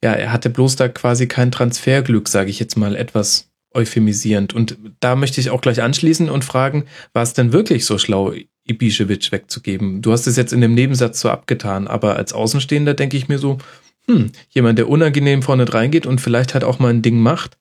ja, 0.03 0.13
er 0.13 0.31
hatte 0.31 0.49
bloß 0.49 0.77
da 0.77 0.87
quasi 0.87 1.27
kein 1.27 1.51
Transferglück, 1.51 2.27
sage 2.27 2.49
ich 2.49 2.59
jetzt 2.59 2.77
mal 2.77 2.95
etwas 2.95 3.49
euphemisierend. 3.73 4.53
Und 4.53 4.77
da 4.99 5.15
möchte 5.15 5.41
ich 5.41 5.49
auch 5.49 5.61
gleich 5.61 5.81
anschließen 5.81 6.29
und 6.29 6.45
fragen, 6.45 6.85
war 7.11 7.23
es 7.23 7.33
denn 7.33 7.53
wirklich 7.53 7.85
so 7.85 7.97
schlau, 7.97 8.33
Ibišević 8.67 9.31
wegzugeben? 9.31 10.01
Du 10.01 10.11
hast 10.11 10.27
es 10.27 10.37
jetzt 10.37 10.53
in 10.53 10.61
dem 10.61 10.73
Nebensatz 10.73 11.19
so 11.19 11.29
abgetan, 11.29 11.87
aber 11.87 12.15
als 12.15 12.33
Außenstehender 12.33 12.93
denke 12.93 13.17
ich 13.17 13.27
mir 13.27 13.39
so, 13.39 13.57
hm, 14.07 14.31
jemand, 14.49 14.79
der 14.79 14.89
unangenehm 14.89 15.41
vorne 15.41 15.71
reingeht 15.71 16.05
und 16.05 16.21
vielleicht 16.21 16.53
halt 16.53 16.63
auch 16.63 16.79
mal 16.79 16.89
ein 16.89 17.01
Ding 17.01 17.19
macht, 17.19 17.57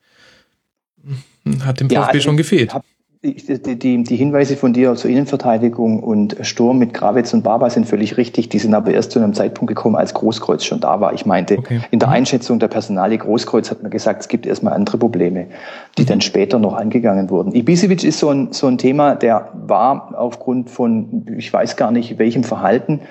hm, 1.44 1.64
hat 1.64 1.80
dem 1.80 1.88
VfB 1.88 1.94
ja, 1.94 2.06
also 2.06 2.20
schon 2.20 2.36
gefehlt. 2.36 2.74
Hab, 2.74 2.84
die, 3.24 3.76
die, 3.78 4.02
die 4.02 4.16
Hinweise 4.16 4.56
von 4.56 4.72
dir 4.72 4.96
zur 4.96 5.08
Innenverteidigung 5.08 6.02
und 6.02 6.36
Sturm 6.40 6.78
mit 6.78 6.92
Gravitz 6.92 7.32
und 7.32 7.44
Baba 7.44 7.70
sind 7.70 7.86
völlig 7.86 8.16
richtig. 8.16 8.48
Die 8.48 8.58
sind 8.58 8.74
aber 8.74 8.90
erst 8.92 9.12
zu 9.12 9.20
einem 9.20 9.32
Zeitpunkt 9.32 9.68
gekommen, 9.68 9.94
als 9.94 10.12
Großkreuz 10.12 10.64
schon 10.64 10.80
da 10.80 11.00
war. 11.00 11.12
Ich 11.12 11.24
meinte, 11.24 11.58
okay. 11.58 11.82
in 11.92 12.00
der 12.00 12.08
Einschätzung 12.08 12.58
der 12.58 12.66
Personalie 12.66 13.18
Großkreuz 13.18 13.70
hat 13.70 13.80
man 13.80 13.92
gesagt, 13.92 14.22
es 14.22 14.28
gibt 14.28 14.44
erstmal 14.44 14.72
andere 14.72 14.98
Probleme, 14.98 15.46
die 15.98 16.04
dann 16.04 16.20
später 16.20 16.58
noch 16.58 16.74
angegangen 16.74 17.30
wurden. 17.30 17.54
Ibisevic 17.54 18.02
ist 18.02 18.18
so 18.18 18.28
ein, 18.30 18.52
so 18.52 18.66
ein 18.66 18.76
Thema, 18.76 19.14
der 19.14 19.50
war 19.52 20.14
aufgrund 20.18 20.68
von, 20.68 21.24
ich 21.36 21.52
weiß 21.52 21.76
gar 21.76 21.92
nicht, 21.92 22.18
welchem 22.18 22.42
Verhalten, 22.42 23.02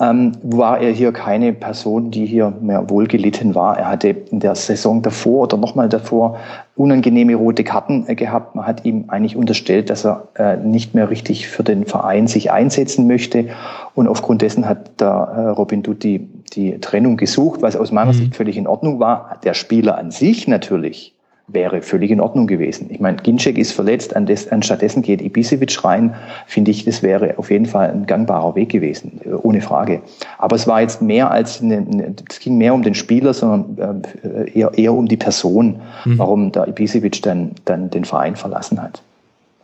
ähm, 0.00 0.32
war 0.42 0.80
er 0.80 0.90
hier 0.90 1.12
keine 1.12 1.52
Person, 1.52 2.10
die 2.10 2.26
hier 2.26 2.52
mehr 2.60 2.88
wohlgelitten 2.90 3.54
war. 3.54 3.78
Er 3.78 3.88
hatte 3.88 4.08
in 4.08 4.40
der 4.40 4.54
Saison 4.54 5.02
davor 5.02 5.44
oder 5.44 5.56
nochmal 5.56 5.88
davor 5.88 6.38
unangenehme 6.76 7.34
rote 7.36 7.62
Karten 7.62 8.04
äh, 8.08 8.14
gehabt. 8.14 8.54
Man 8.54 8.66
hat 8.66 8.84
ihm 8.84 9.04
eigentlich 9.08 9.36
unterstellt, 9.36 9.90
dass 9.90 10.04
er 10.04 10.28
äh, 10.34 10.56
nicht 10.56 10.94
mehr 10.94 11.10
richtig 11.10 11.48
für 11.48 11.62
den 11.62 11.86
Verein 11.86 12.26
sich 12.26 12.50
einsetzen 12.50 13.06
möchte. 13.06 13.48
Und 13.94 14.08
aufgrund 14.08 14.42
dessen 14.42 14.68
hat 14.68 15.00
der 15.00 15.08
äh, 15.08 15.40
Robin 15.50 15.82
Dutti 15.82 16.28
die 16.54 16.78
Trennung 16.80 17.16
gesucht, 17.16 17.62
was 17.62 17.76
aus 17.76 17.92
meiner 17.92 18.12
mhm. 18.12 18.16
Sicht 18.16 18.36
völlig 18.36 18.56
in 18.56 18.66
Ordnung 18.66 18.98
war. 18.98 19.38
Der 19.44 19.54
Spieler 19.54 19.98
an 19.98 20.10
sich 20.10 20.48
natürlich 20.48 21.13
wäre 21.46 21.82
völlig 21.82 22.10
in 22.10 22.20
Ordnung 22.20 22.46
gewesen. 22.46 22.86
Ich 22.90 23.00
meine, 23.00 23.18
Ginczek 23.18 23.58
ist 23.58 23.72
verletzt, 23.72 24.14
anstattdessen 24.16 25.02
geht 25.02 25.20
Ibisevic 25.20 25.84
rein, 25.84 26.14
finde 26.46 26.70
ich, 26.70 26.84
das 26.84 27.02
wäre 27.02 27.38
auf 27.38 27.50
jeden 27.50 27.66
Fall 27.66 27.90
ein 27.90 28.06
gangbarer 28.06 28.54
Weg 28.54 28.70
gewesen, 28.70 29.20
äh, 29.24 29.30
ohne 29.30 29.60
Frage. 29.60 30.00
Aber 30.38 30.56
es 30.56 30.66
war 30.66 30.80
jetzt 30.80 31.02
mehr 31.02 31.30
als, 31.30 31.60
eine, 31.62 32.14
es 32.28 32.40
ging 32.40 32.56
mehr 32.56 32.74
um 32.74 32.82
den 32.82 32.94
Spieler, 32.94 33.34
sondern 33.34 34.02
äh, 34.22 34.58
eher, 34.58 34.72
eher 34.74 34.94
um 34.94 35.06
die 35.06 35.18
Person, 35.18 35.80
mhm. 36.04 36.18
warum 36.18 36.52
der 36.52 36.68
Ibisevic 36.68 37.22
dann, 37.22 37.52
dann 37.66 37.90
den 37.90 38.04
Verein 38.04 38.36
verlassen 38.36 38.82
hat. 38.82 39.02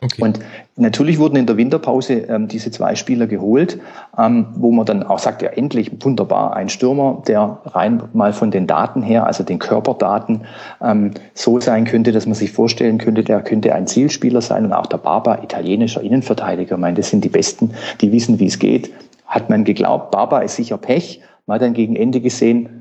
Okay. 0.02 0.22
Und 0.22 0.38
natürlich 0.76 1.18
wurden 1.18 1.36
in 1.36 1.44
der 1.44 1.58
Winterpause 1.58 2.14
ähm, 2.28 2.48
diese 2.48 2.70
zwei 2.70 2.94
Spieler 2.94 3.26
geholt, 3.26 3.78
ähm, 4.16 4.46
wo 4.54 4.72
man 4.72 4.86
dann 4.86 5.02
auch 5.02 5.18
sagt, 5.18 5.42
ja 5.42 5.50
endlich 5.50 5.92
wunderbar, 6.02 6.56
ein 6.56 6.70
Stürmer, 6.70 7.22
der 7.28 7.60
rein 7.66 8.02
mal 8.14 8.32
von 8.32 8.50
den 8.50 8.66
Daten 8.66 9.02
her, 9.02 9.26
also 9.26 9.44
den 9.44 9.58
Körperdaten, 9.58 10.46
ähm, 10.80 11.10
so 11.34 11.60
sein 11.60 11.84
könnte, 11.84 12.12
dass 12.12 12.24
man 12.24 12.34
sich 12.34 12.50
vorstellen 12.50 12.96
könnte, 12.96 13.22
der 13.22 13.42
könnte 13.42 13.74
ein 13.74 13.86
Zielspieler 13.86 14.40
sein 14.40 14.64
und 14.64 14.72
auch 14.72 14.86
der 14.86 14.98
Barba, 14.98 15.42
italienischer 15.42 16.00
Innenverteidiger, 16.00 16.78
ich 16.78 16.94
das 16.94 17.10
sind 17.10 17.22
die 17.24 17.28
Besten, 17.28 17.74
die 18.00 18.10
wissen, 18.10 18.40
wie 18.40 18.46
es 18.46 18.58
geht. 18.58 18.90
Hat 19.26 19.50
man 19.50 19.64
geglaubt, 19.64 20.10
Barba 20.10 20.40
ist 20.40 20.56
sicher 20.56 20.78
Pech. 20.78 21.20
Man 21.46 21.56
hat 21.56 21.62
dann 21.62 21.74
gegen 21.74 21.94
Ende 21.94 22.20
gesehen, 22.20 22.79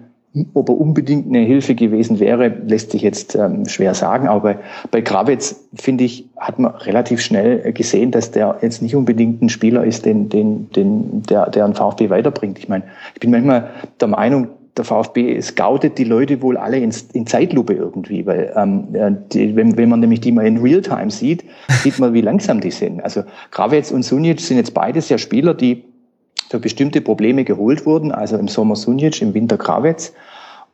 ob 0.53 0.69
er 0.69 0.79
unbedingt 0.79 1.27
eine 1.27 1.39
Hilfe 1.39 1.73
gewesen 1.73 2.19
wäre, 2.19 2.47
lässt 2.47 2.91
sich 2.91 3.01
jetzt 3.01 3.35
ähm, 3.35 3.65
schwer 3.67 3.95
sagen. 3.95 4.27
Aber 4.27 4.41
bei, 4.41 4.59
bei 4.91 5.01
Krawitz, 5.01 5.67
finde 5.73 6.03
ich, 6.03 6.29
hat 6.37 6.59
man 6.59 6.75
relativ 6.75 7.21
schnell 7.21 7.73
gesehen, 7.73 8.11
dass 8.11 8.31
der 8.31 8.57
jetzt 8.61 8.81
nicht 8.81 8.95
unbedingt 8.95 9.41
ein 9.41 9.49
Spieler 9.49 9.83
ist, 9.83 10.05
den, 10.05 10.29
den, 10.29 10.69
den, 10.71 11.23
der, 11.23 11.49
der 11.49 11.65
einen 11.65 11.73
VfB 11.73 12.09
weiterbringt. 12.11 12.59
Ich 12.59 12.69
meine, 12.69 12.83
ich 13.15 13.19
bin 13.19 13.31
manchmal 13.31 13.71
der 13.99 14.07
Meinung, 14.07 14.49
der 14.77 14.85
VfB 14.85 15.41
scoutet 15.41 15.97
die 15.97 16.03
Leute 16.03 16.41
wohl 16.41 16.55
alle 16.55 16.77
in, 16.77 16.93
in 17.13 17.25
Zeitlupe 17.25 17.73
irgendwie, 17.73 18.25
weil 18.25 18.53
ähm, 18.55 19.17
die, 19.33 19.55
wenn, 19.55 19.77
wenn 19.77 19.89
man 19.89 19.99
nämlich 19.99 20.21
die 20.21 20.31
mal 20.31 20.45
in 20.45 20.57
Realtime 20.57 21.09
sieht, 21.09 21.43
sieht 21.83 21.97
man, 21.99 22.13
wie 22.13 22.21
langsam 22.21 22.61
die 22.61 22.71
sind. 22.71 23.03
Also 23.03 23.23
Krawitz 23.51 23.91
und 23.91 24.03
Sunic 24.03 24.39
sind 24.39 24.57
jetzt 24.57 24.73
beides 24.73 25.09
ja 25.09 25.17
Spieler, 25.17 25.53
die 25.53 25.83
für 26.49 26.59
bestimmte 26.59 27.01
Probleme 27.01 27.43
geholt 27.43 27.85
wurden, 27.85 28.11
also 28.11 28.35
im 28.37 28.47
Sommer 28.47 28.75
Sunic, 28.75 29.21
im 29.21 29.33
Winter 29.33 29.57
Krawetz. 29.57 30.13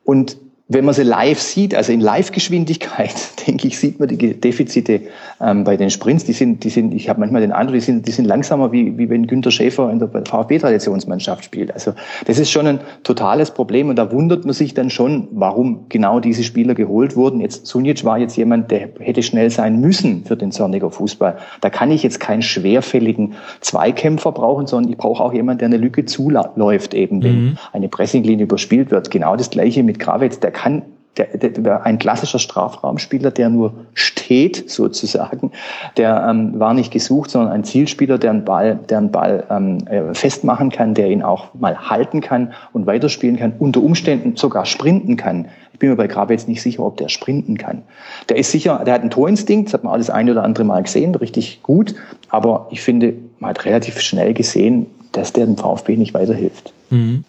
Und 0.04 0.38
wenn 0.68 0.84
man 0.84 0.94
sie 0.94 1.04
live 1.04 1.40
sieht, 1.40 1.76
also 1.76 1.92
in 1.92 2.00
Live-Geschwindigkeit, 2.00 3.14
denke 3.46 3.68
ich, 3.68 3.78
sieht 3.78 4.00
man 4.00 4.08
die 4.08 4.34
Defizite 4.34 5.02
ähm, 5.40 5.62
bei 5.62 5.76
den 5.76 5.90
Sprints. 5.90 6.24
Die 6.24 6.32
sind, 6.32 6.64
die 6.64 6.70
sind, 6.70 6.92
ich 6.92 7.08
habe 7.08 7.20
manchmal 7.20 7.40
den 7.40 7.52
Eindruck, 7.52 7.74
die 7.74 7.80
sind, 7.80 8.08
die 8.08 8.10
sind 8.10 8.24
langsamer, 8.24 8.72
wie, 8.72 8.98
wie 8.98 9.08
wenn 9.08 9.28
Günter 9.28 9.52
Schäfer 9.52 9.90
in 9.92 10.00
der 10.00 10.08
VfB-Traditionsmannschaft 10.08 11.44
spielt. 11.44 11.72
Also 11.72 11.92
das 12.26 12.40
ist 12.40 12.50
schon 12.50 12.66
ein 12.66 12.80
totales 13.04 13.52
Problem 13.52 13.90
und 13.90 13.96
da 13.96 14.10
wundert 14.10 14.44
man 14.44 14.54
sich 14.54 14.74
dann 14.74 14.90
schon, 14.90 15.28
warum 15.30 15.86
genau 15.88 16.18
diese 16.18 16.42
Spieler 16.42 16.74
geholt 16.74 17.14
wurden. 17.14 17.40
Jetzt 17.40 17.66
Sunic 17.66 18.04
war 18.04 18.18
jetzt 18.18 18.36
jemand, 18.36 18.72
der 18.72 18.88
hätte 18.98 19.22
schnell 19.22 19.50
sein 19.50 19.80
müssen 19.80 20.24
für 20.24 20.36
den 20.36 20.50
Zorniger 20.50 20.90
Fußball. 20.90 21.38
Da 21.60 21.70
kann 21.70 21.92
ich 21.92 22.02
jetzt 22.02 22.18
keinen 22.18 22.42
schwerfälligen 22.42 23.34
Zweikämpfer 23.60 24.32
brauchen, 24.32 24.66
sondern 24.66 24.90
ich 24.90 24.98
brauche 24.98 25.22
auch 25.22 25.32
jemanden, 25.32 25.60
der 25.60 25.66
eine 25.66 25.76
Lücke 25.76 26.06
zuläuft, 26.06 26.92
eben 26.92 27.22
wenn 27.22 27.44
mhm. 27.44 27.58
eine 27.72 27.88
Pressinglinie 27.88 28.46
überspielt 28.46 28.90
wird. 28.90 29.12
Genau 29.12 29.36
das 29.36 29.50
gleiche 29.50 29.84
mit 29.84 30.00
Gravitz. 30.00 30.40
Der 30.40 30.55
kann 30.56 30.82
der, 31.16 31.26
der, 31.26 31.86
ein 31.86 31.98
klassischer 31.98 32.38
Strafraumspieler, 32.38 33.30
der 33.30 33.48
nur 33.48 33.72
steht 33.94 34.68
sozusagen, 34.70 35.52
der 35.96 36.26
ähm, 36.28 36.58
war 36.58 36.74
nicht 36.74 36.92
gesucht, 36.92 37.30
sondern 37.30 37.52
ein 37.52 37.64
Zielspieler, 37.64 38.18
der 38.18 38.30
einen 38.30 38.44
Ball, 38.44 38.78
der 38.88 38.98
einen 38.98 39.12
Ball 39.12 39.44
ähm, 39.50 39.78
äh, 39.86 40.14
festmachen 40.14 40.70
kann, 40.70 40.94
der 40.94 41.08
ihn 41.08 41.22
auch 41.22 41.54
mal 41.54 41.88
halten 41.88 42.20
kann 42.20 42.52
und 42.72 42.86
weiterspielen 42.86 43.38
kann, 43.38 43.54
unter 43.58 43.82
Umständen 43.82 44.36
sogar 44.36 44.66
sprinten 44.66 45.16
kann. 45.16 45.48
Ich 45.72 45.78
bin 45.78 45.90
mir 45.90 45.96
bei 45.96 46.06
Grabe 46.06 46.32
jetzt 46.32 46.48
nicht 46.48 46.62
sicher, 46.62 46.82
ob 46.82 46.96
der 46.96 47.08
sprinten 47.08 47.56
kann. 47.56 47.82
Der 48.28 48.36
ist 48.36 48.50
sicher, 48.50 48.82
der 48.84 48.94
hat 48.94 49.02
einen 49.02 49.10
Torinstinkt, 49.10 49.68
das 49.68 49.74
hat 49.74 49.84
man 49.84 49.92
alles 49.92 50.10
ein 50.10 50.28
oder 50.30 50.42
andere 50.42 50.64
Mal 50.64 50.82
gesehen, 50.82 51.14
richtig 51.14 51.62
gut, 51.62 51.94
aber 52.28 52.68
ich 52.70 52.80
finde, 52.80 53.14
man 53.38 53.50
hat 53.50 53.64
relativ 53.64 54.00
schnell 54.00 54.34
gesehen, 54.34 54.86
dass 55.12 55.32
der 55.32 55.46
dem 55.46 55.56
VfB 55.56 55.96
nicht 55.96 56.14
weiterhilft. 56.14 56.72
Mhm. 56.90 57.24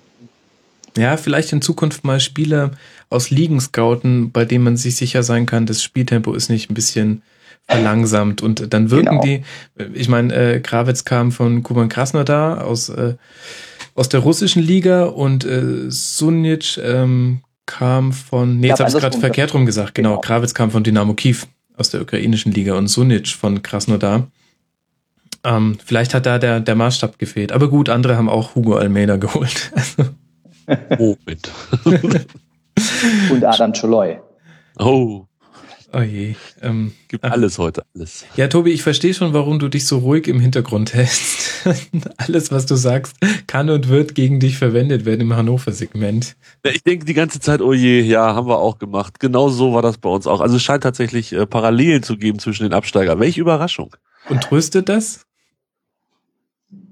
Ja, 0.98 1.16
vielleicht 1.16 1.54
in 1.54 1.62
Zukunft 1.62 2.04
mal 2.04 2.20
Spieler 2.20 2.72
aus 3.10 3.30
Ligen 3.30 3.60
scouten, 3.60 4.32
bei 4.32 4.46
denen 4.46 4.64
man 4.64 4.78
sich 4.78 4.96
sicher 4.96 5.24
sein 5.24 5.46
kann, 5.46 5.66
das 5.66 5.84
Spieltempo 5.84 6.34
ist 6.34 6.50
nicht 6.50 6.70
ein 6.70 6.74
bisschen 6.74 7.22
verlangsamt 7.68 8.42
und 8.42 8.74
dann 8.74 8.92
wirken 8.92 9.20
genau. 9.20 9.22
die, 9.22 9.44
ich 9.94 10.08
meine, 10.08 10.34
äh, 10.34 10.60
Krawitz 10.60 11.04
kam 11.04 11.32
von 11.32 11.64
Kuban 11.64 11.90
Krasnodar 11.90 12.66
aus, 12.66 12.90
äh, 12.90 13.16
aus 13.94 14.10
der 14.10 14.22
russischen 14.22 14.64
Liga 14.64 15.04
und 15.06 15.44
äh, 15.44 15.90
Sunic 15.90 16.78
ähm, 16.78 17.42
kam 17.66 18.14
von, 18.14 18.60
nee, 18.60 18.68
jetzt 18.68 18.80
habe 18.80 18.90
ich 18.90 18.98
gerade 18.98 19.20
verkehrt 19.20 19.54
rum 19.54 19.66
gesagt, 19.66 19.96
genau, 19.96 20.12
genau, 20.12 20.22
Krawitz 20.22 20.54
kam 20.54 20.72
von 20.72 20.84
Dynamo 20.84 21.14
Kiew 21.14 21.38
aus 21.76 21.90
der 21.90 22.02
ukrainischen 22.02 22.54
Liga 22.54 22.76
und 22.76 22.88
Sunic 22.88 23.28
von 23.28 23.62
Krasnodar. 23.62 24.28
Ähm, 25.44 25.78
vielleicht 25.86 26.14
hat 26.14 26.26
da 26.26 26.40
der, 26.40 26.60
der 26.60 26.76
Maßstab 26.76 27.20
gefehlt. 27.20 27.52
Aber 27.52 27.70
gut, 27.70 27.90
andere 27.90 28.18
haben 28.18 28.30
auch 28.30 28.56
Hugo 28.56 28.76
Almeida 28.76 29.18
geholt. 29.18 29.72
Moment. 30.98 31.52
Und 33.32 33.44
Adam 33.44 33.74
Choloy. 33.74 34.20
Oh. 34.80 35.26
Oh 35.94 36.02
je. 36.02 36.36
Ähm, 36.62 36.92
Gibt 37.08 37.24
alles 37.24 37.58
heute, 37.58 37.84
alles. 37.96 38.26
Ja, 38.36 38.48
Tobi, 38.48 38.72
ich 38.72 38.84
verstehe 38.84 39.14
schon, 39.14 39.34
warum 39.34 39.58
du 39.58 39.70
dich 39.70 39.86
so 39.86 40.00
ruhig 40.00 40.28
im 40.28 40.40
Hintergrund 40.40 40.94
hältst. 40.94 41.66
alles, 42.18 42.52
was 42.52 42.66
du 42.66 42.76
sagst, 42.76 43.16
kann 43.48 43.70
und 43.70 43.88
wird 43.88 44.14
gegen 44.14 44.40
dich 44.40 44.58
verwendet 44.58 45.06
werden 45.06 45.22
im 45.22 45.36
Hannover-Segment. 45.36 46.36
Ja, 46.66 46.72
ich 46.72 46.84
denke 46.84 47.06
die 47.06 47.14
ganze 47.14 47.40
Zeit, 47.40 47.62
oh 47.62 47.74
je, 47.74 48.02
ja, 48.02 48.36
haben 48.36 48.48
wir 48.48 48.60
auch 48.60 48.80
gemacht. 48.80 49.20
Genau 49.20 49.50
so 49.50 49.74
war 49.74 49.82
das 49.82 49.98
bei 49.98 50.10
uns 50.10 50.28
auch. 50.28 50.42
Also 50.42 50.58
es 50.58 50.64
scheint 50.64 50.84
tatsächlich 50.84 51.32
äh, 51.32 51.46
Parallelen 51.46 52.04
zu 52.04 52.18
geben 52.18 52.40
zwischen 52.40 52.64
den 52.64 52.74
Absteigern. 52.74 53.20
Welche 53.20 53.40
Überraschung. 53.40 53.96
Und 54.28 54.44
tröstet 54.44 54.90
das? 54.90 55.26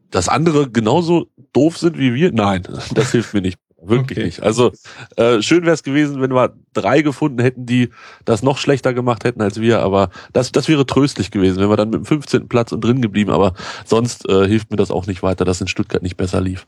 Dass 0.10 0.30
andere 0.30 0.70
genauso 0.70 1.28
doof 1.52 1.78
sind 1.78 1.98
wie 1.98 2.14
wir? 2.14 2.32
Nein, 2.32 2.64
das 2.94 3.12
hilft 3.12 3.34
mir 3.34 3.42
nicht. 3.42 3.60
Wirklich 3.88 4.18
okay. 4.18 4.26
nicht. 4.26 4.44
Also 4.44 4.72
äh, 5.16 5.42
schön 5.42 5.64
wäre 5.64 5.74
es 5.74 5.84
gewesen, 5.84 6.22
wenn 6.22 6.32
wir 6.32 6.56
drei 6.74 7.02
gefunden 7.02 7.40
hätten, 7.40 7.66
die 7.66 7.90
das 8.24 8.44
noch 8.44 8.58
schlechter 8.58 8.94
gemacht 8.94 9.24
hätten 9.24 9.42
als 9.42 9.60
wir. 9.60 9.80
Aber 9.80 10.10
das, 10.34 10.52
das 10.52 10.68
wäre 10.68 10.86
tröstlich 10.86 11.32
gewesen, 11.32 11.60
wenn 11.60 11.70
wir 11.70 11.78
dann 11.78 11.90
mit 11.90 12.00
dem 12.00 12.06
15. 12.06 12.48
Platz 12.48 12.72
und 12.72 12.84
drin 12.84 13.02
geblieben. 13.02 13.32
Aber 13.32 13.54
sonst 13.86 14.28
äh, 14.28 14.48
hilft 14.48 14.72
mir 14.72 14.78
das 14.78 14.92
auch 14.92 15.08
nicht 15.08 15.24
weiter, 15.24 15.46
dass 15.46 15.62
in 15.62 15.68
Stuttgart 15.68 16.04
nicht 16.04 16.18
besser 16.18 16.42
lief. 16.42 16.68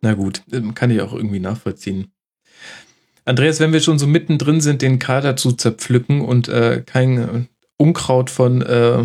Na 0.00 0.14
gut, 0.14 0.42
ähm, 0.52 0.74
kann 0.74 0.90
ich 0.90 1.00
auch 1.00 1.12
irgendwie 1.12 1.40
nachvollziehen. 1.40 2.12
Andreas, 3.24 3.60
wenn 3.60 3.72
wir 3.72 3.80
schon 3.80 3.98
so 3.98 4.06
mittendrin 4.06 4.60
sind, 4.60 4.82
den 4.82 4.98
Kader 4.98 5.36
zu 5.36 5.52
zerpflücken 5.52 6.22
und 6.22 6.48
äh, 6.48 6.82
kein 6.84 7.48
Unkraut 7.76 8.30
von 8.30 8.62
äh, 8.62 9.04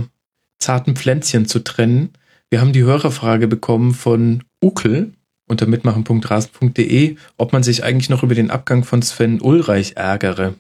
zarten 0.58 0.96
Pflänzchen 0.96 1.46
zu 1.46 1.64
trennen, 1.64 2.14
wir 2.50 2.62
haben 2.62 2.74
die 2.74 2.84
Hörerfrage 2.84 3.48
bekommen 3.48 3.94
von 3.94 4.44
Ukel 4.64 5.14
unter 5.48 5.66
mitmachen.rasen.de, 5.68 7.16
ob 7.38 7.54
man 7.54 7.64
sich 7.64 7.84
eigentlich 7.84 8.10
noch 8.10 8.24
über 8.24 8.36
den 8.36 8.52
Abgang 8.52 8.84
von 8.84 9.02
Sven 9.02 9.42
Ulreich 9.42 9.94
ärgere. 9.96 10.56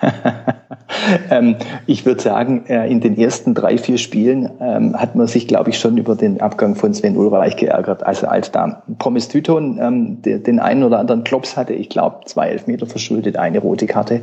ähm, 1.30 1.56
ich 1.86 2.06
würde 2.06 2.20
sagen, 2.20 2.64
äh, 2.66 2.90
in 2.90 3.00
den 3.00 3.18
ersten 3.18 3.54
drei, 3.54 3.78
vier 3.78 3.98
Spielen 3.98 4.50
ähm, 4.60 4.98
hat 4.98 5.14
man 5.14 5.26
sich, 5.26 5.46
glaube 5.46 5.70
ich, 5.70 5.78
schon 5.78 5.96
über 5.96 6.14
den 6.14 6.40
Abgang 6.40 6.74
von 6.74 6.94
Sven 6.94 7.16
Ulreich 7.16 7.56
geärgert. 7.56 8.06
Also 8.06 8.26
als 8.26 8.50
da 8.50 8.82
Pommes 8.98 9.28
Tyton 9.28 9.78
ähm, 9.80 10.22
den 10.22 10.58
einen 10.58 10.82
oder 10.82 10.98
anderen 10.98 11.24
Klops 11.24 11.56
hatte, 11.56 11.74
ich 11.74 11.88
glaube 11.88 12.20
zwei 12.24 12.48
Elfmeter 12.48 12.86
verschuldet, 12.86 13.36
eine 13.36 13.58
rote 13.58 13.86
Karte, 13.86 14.22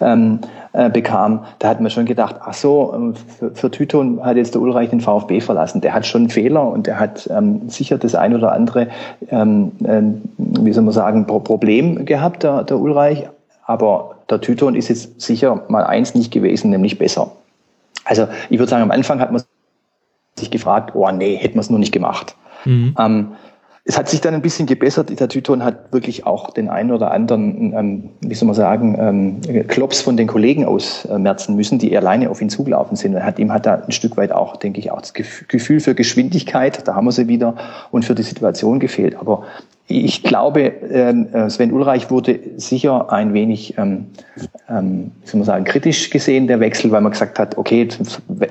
ähm, 0.00 0.40
äh, 0.72 0.90
bekam, 0.90 1.44
da 1.60 1.68
hat 1.68 1.80
man 1.80 1.90
schon 1.90 2.04
gedacht, 2.04 2.36
ach 2.40 2.54
so, 2.54 2.92
ähm, 2.94 3.14
für, 3.14 3.54
für 3.54 3.70
Tyton 3.70 4.24
hat 4.24 4.36
jetzt 4.36 4.54
der 4.54 4.62
Ulreich 4.62 4.90
den 4.90 5.00
VfB 5.00 5.40
verlassen. 5.40 5.80
Der 5.80 5.94
hat 5.94 6.04
schon 6.04 6.28
Fehler 6.30 6.68
und 6.68 6.88
der 6.88 6.98
hat 6.98 7.30
ähm, 7.32 7.68
sicher 7.68 7.96
das 7.96 8.14
ein 8.14 8.34
oder 8.34 8.52
andere, 8.52 8.88
ähm, 9.30 9.72
äh, 9.84 10.02
wie 10.36 10.72
soll 10.72 10.82
man 10.82 10.92
sagen, 10.92 11.26
Problem 11.26 12.04
gehabt, 12.04 12.42
der, 12.42 12.64
der 12.64 12.78
Ulreich. 12.78 13.28
Aber 13.66 14.13
der 14.30 14.40
Tyton 14.40 14.74
ist 14.74 14.88
jetzt 14.88 15.20
sicher 15.20 15.64
mal 15.68 15.84
eins 15.84 16.14
nicht 16.14 16.32
gewesen, 16.32 16.70
nämlich 16.70 16.98
besser. 16.98 17.32
Also 18.04 18.28
ich 18.50 18.58
würde 18.58 18.70
sagen, 18.70 18.82
am 18.82 18.90
Anfang 18.90 19.20
hat 19.20 19.32
man 19.32 19.42
sich 20.38 20.50
gefragt, 20.50 20.94
oh 20.94 21.10
nee, 21.10 21.36
hätten 21.36 21.54
wir 21.54 21.60
es 21.60 21.70
nur 21.70 21.78
nicht 21.78 21.92
gemacht. 21.92 22.36
Mhm. 22.64 22.94
Ähm, 22.98 23.28
es 23.86 23.98
hat 23.98 24.08
sich 24.08 24.22
dann 24.22 24.32
ein 24.32 24.40
bisschen 24.40 24.66
gebessert. 24.66 25.20
Der 25.20 25.28
Tyton 25.28 25.62
hat 25.62 25.92
wirklich 25.92 26.26
auch 26.26 26.50
den 26.50 26.70
einen 26.70 26.90
oder 26.90 27.10
anderen, 27.10 27.74
ähm, 27.74 28.10
wie 28.22 28.34
soll 28.34 28.46
man 28.46 28.54
sagen, 28.54 28.96
ähm, 28.98 29.66
Klops 29.68 30.00
von 30.00 30.16
den 30.16 30.26
Kollegen 30.26 30.64
ausmerzen 30.64 31.54
müssen, 31.54 31.78
die 31.78 31.94
alleine 31.94 32.30
auf 32.30 32.40
ihn 32.40 32.48
zugelaufen 32.48 32.96
sind. 32.96 33.14
Er 33.14 33.26
hat 33.26 33.38
ihm 33.38 33.52
hat 33.52 33.66
da 33.66 33.74
ein 33.74 33.92
Stück 33.92 34.16
weit 34.16 34.32
auch, 34.32 34.56
denke 34.56 34.80
ich, 34.80 34.90
auch 34.90 35.02
das 35.02 35.12
Gefühl 35.12 35.80
für 35.80 35.94
Geschwindigkeit, 35.94 36.88
da 36.88 36.94
haben 36.94 37.04
wir 37.04 37.12
sie 37.12 37.28
wieder, 37.28 37.56
und 37.90 38.06
für 38.06 38.14
die 38.14 38.22
Situation 38.22 38.80
gefehlt. 38.80 39.16
Aber 39.16 39.42
ich 39.86 40.22
glaube, 40.22 40.60
ähm, 40.60 41.28
äh, 41.32 41.50
Sven 41.50 41.70
Ulreich 41.70 42.10
wurde 42.10 42.40
sicher 42.56 43.12
ein 43.12 43.34
wenig, 43.34 43.76
ähm, 43.76 44.06
ähm, 44.68 45.10
soll 45.24 45.40
man 45.40 45.44
sagen, 45.44 45.64
kritisch 45.64 46.08
gesehen, 46.08 46.46
der 46.46 46.58
Wechsel, 46.58 46.90
weil 46.90 47.02
man 47.02 47.12
gesagt 47.12 47.38
hat, 47.38 47.58
okay, 47.58 47.88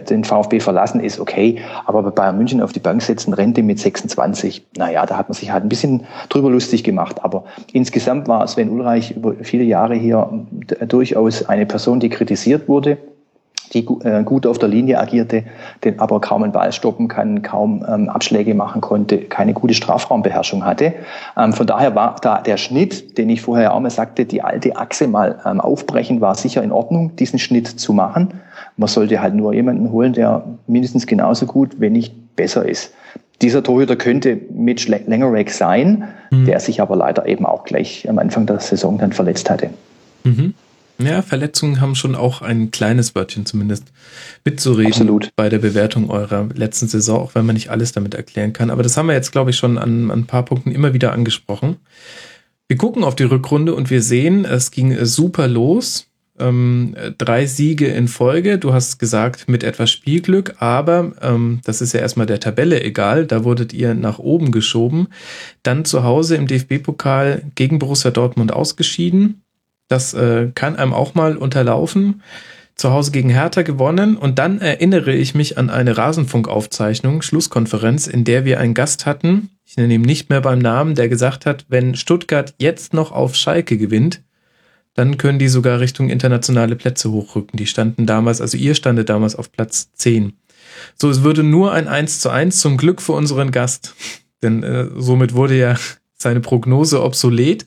den 0.10 0.24
VfB 0.24 0.60
verlassen 0.60 1.00
ist 1.00 1.20
okay, 1.20 1.60
aber 1.86 2.04
bei 2.04 2.12
Bayern 2.12 2.38
München 2.38 2.62
auf 2.62 2.72
die 2.72 2.80
Bank 2.80 3.02
setzen, 3.02 3.34
Rente 3.34 3.64
mit 3.64 3.80
26, 3.80 4.64
naja, 4.78 5.08
da 5.08 5.18
hat 5.18 5.28
man 5.28 5.34
sich 5.34 5.52
halt 5.52 5.66
ein 5.66 5.70
bisschen 5.70 6.04
drüber 6.30 6.52
lustig 6.52 6.84
gemacht. 6.84 7.24
Aber 7.24 7.46
insgesamt 7.72 8.28
war 8.28 8.48
Sven 8.48 8.70
Ulreich 8.70 9.16
über 9.16 9.34
viele 9.42 9.64
Jahre 9.64 9.96
hier 9.96 10.30
durchaus 10.88 11.50
eine 11.50 11.66
Person, 11.66 12.00
die 12.00 12.10
kritisiert 12.10 12.68
wurde 12.68 13.00
die 13.74 13.86
äh, 14.04 14.24
gut 14.24 14.46
auf 14.46 14.58
der 14.58 14.70
Linie 14.70 15.00
agierte, 15.00 15.44
den 15.84 16.00
aber 16.00 16.22
kaum 16.22 16.44
einen 16.44 16.52
Ball 16.52 16.72
stoppen 16.72 17.08
kann, 17.08 17.42
kaum 17.42 17.86
ähm, 17.88 18.10
Abschläge 18.10 18.54
machen 18.54 18.82
konnte, 18.82 19.18
keine 19.18 19.54
gute 19.54 19.74
Strafraumbeherrschung 19.74 20.66
hatte. 20.66 20.94
Ähm, 21.38 21.54
von 21.54 21.68
daher 21.68 21.96
war 21.96 22.16
da 22.22 22.42
der 22.42 22.58
Schnitt, 22.58 23.18
den 23.18 23.30
ich 23.30 23.42
vorher 23.42 23.74
auch 23.74 23.80
mal 23.80 23.90
sagte, 23.90 24.26
die 24.26 24.42
alte 24.42 24.76
Achse 24.76 25.08
mal 25.08 25.40
ähm, 25.46 25.60
aufbrechen, 25.60 26.22
war 26.22 26.36
sicher 26.36 26.64
in 26.64 26.72
Ordnung, 26.72 27.16
diesen 27.16 27.40
Schnitt 27.40 27.68
zu 27.68 27.94
machen. 27.94 28.42
Man 28.78 28.88
sollte 28.88 29.22
halt 29.22 29.36
nur 29.36 29.54
jemanden 29.54 29.92
holen, 29.92 30.14
der 30.14 30.44
mindestens 30.68 31.08
genauso 31.08 31.46
gut, 31.46 31.80
wenn 31.80 31.94
nicht 31.94 32.36
besser 32.36 32.68
ist. 32.68 32.94
Dieser 33.42 33.64
Torhüter 33.64 33.96
könnte 33.96 34.40
Mitch 34.52 34.90
Langerack 34.90 35.50
sein, 35.50 36.08
mhm. 36.32 36.46
der 36.46 36.60
sich 36.60 36.82
aber 36.82 36.96
leider 36.96 37.28
eben 37.28 37.46
auch 37.46 37.66
gleich 37.66 38.08
am 38.10 38.20
Anfang 38.20 38.46
der 38.46 38.60
Saison 38.60 38.98
dann 38.98 39.12
verletzt 39.12 39.50
hatte. 39.50 39.70
Mhm. 40.24 40.54
Ja, 41.00 41.22
Verletzungen 41.22 41.82
haben 41.82 41.96
schon 41.96 42.16
auch 42.16 42.42
ein 42.42 42.72
kleines 42.72 43.16
Wörtchen 43.16 43.46
zumindest 43.46 43.86
mitzureden 44.46 44.94
Absolut. 44.94 45.30
bei 45.36 45.50
der 45.50 45.60
Bewertung 45.60 46.10
eurer 46.10 46.48
letzten 46.54 46.88
Saison, 46.88 47.20
auch 47.20 47.36
wenn 47.36 47.46
man 47.46 47.56
nicht 47.56 47.70
alles 47.70 47.92
damit 47.92 48.14
erklären 48.14 48.54
kann. 48.54 48.70
Aber 48.70 48.84
das 48.84 48.96
haben 48.96 49.08
wir 49.08 49.14
jetzt, 49.14 49.32
glaube 49.32 49.50
ich, 49.50 49.58
schon 49.58 49.78
an, 49.78 50.12
an 50.12 50.20
ein 50.20 50.28
paar 50.28 50.46
Punkten 50.46 50.72
immer 50.72 50.94
wieder 50.94 51.12
angesprochen. 51.12 51.78
Wir 52.68 52.78
gucken 52.78 53.04
auf 53.04 53.16
die 53.16 53.24
Rückrunde 53.24 53.76
und 53.76 53.90
wir 53.90 54.02
sehen, 54.02 54.46
es 54.46 54.72
ging 54.72 55.04
super 55.06 55.48
los. 55.48 56.08
Ähm, 56.40 56.96
drei 57.20 57.46
Siege 57.46 57.88
in 57.88 58.08
Folge. 58.08 58.58
Du 58.58 58.74
hast 58.74 58.98
gesagt, 58.98 59.48
mit 59.48 59.64
etwas 59.64 59.92
Spielglück, 59.92 60.56
aber 60.60 61.14
ähm, 61.22 61.60
das 61.64 61.82
ist 61.82 61.94
ja 61.94 62.00
erstmal 62.00 62.26
der 62.26 62.40
Tabelle 62.40 62.82
egal. 62.82 63.28
Da 63.28 63.44
wurdet 63.44 63.74
ihr 63.74 63.94
nach 63.94 64.18
oben 64.18 64.52
geschoben. 64.52 65.08
Dann 65.62 65.86
zu 65.86 66.04
Hause 66.04 66.36
im 66.36 66.48
DFB-Pokal 66.48 67.44
gegen 67.54 67.78
Borussia 67.78 68.10
Dortmund 68.10 68.52
ausgeschieden. 68.52 69.43
Das 69.88 70.14
äh, 70.14 70.52
kann 70.56 70.76
einem 70.76 70.94
auch 70.94 71.16
mal 71.16 71.38
unterlaufen. 71.38 72.22
Zu 72.76 72.92
Hause 72.92 73.12
gegen 73.12 73.30
Hertha 73.30 73.62
gewonnen 73.62 74.18
und 74.18 74.40
dann 74.40 74.60
erinnere 74.60 75.14
ich 75.14 75.36
mich 75.36 75.60
an 75.60 75.70
eine 75.70 75.96
Rasenfunkaufzeichnung, 75.96 77.22
Schlusskonferenz, 77.22 78.08
in 78.08 78.24
der 78.24 78.46
wir 78.46 78.60
einen 78.60 78.74
Gast 78.74 79.06
hatten, 79.06 79.50
ich 79.64 79.78
nenne 79.78 79.94
ihn 79.94 80.02
nicht 80.02 80.30
mehr 80.30 80.42
beim 80.42 80.60
Namen, 80.60 80.96
der 80.96 81.10
gesagt 81.10 81.46
hat, 81.46 81.66
wenn 81.68 81.96
Stuttgart 81.96 82.54
jetzt 82.60 82.94
noch 82.94 83.12
auf 83.12 83.36
Schalke 83.36 83.78
gewinnt, 83.78 84.22
dann 84.94 85.18
können 85.18 85.40
die 85.40 85.48
sogar 85.48 85.80
Richtung 85.80 86.10
internationale 86.10 86.76
Plätze 86.76 87.12
hochrücken. 87.12 87.58
Die 87.58 87.66
standen 87.66 88.06
damals, 88.06 88.42
also 88.42 88.58
ihr 88.58 88.76
standet 88.76 89.10
damals 89.10 89.36
auf 89.36 89.52
Platz 89.52 89.92
10. 89.94 90.34
So, 90.96 91.10
es 91.10 91.24
würde 91.24 91.44
nur 91.44 91.72
ein 91.72 91.88
1 91.88 92.20
zu 92.20 92.30
1 92.30 92.60
zum 92.60 92.78
Glück 92.78 93.02
für 93.02 93.14
unseren 93.14 93.52
Gast, 93.52 93.96
denn 94.42 94.62
äh, 94.64 94.90
somit 94.96 95.34
wurde 95.34 95.58
ja 95.58 95.76
seine 96.16 96.40
Prognose 96.40 97.02
obsolet. 97.02 97.66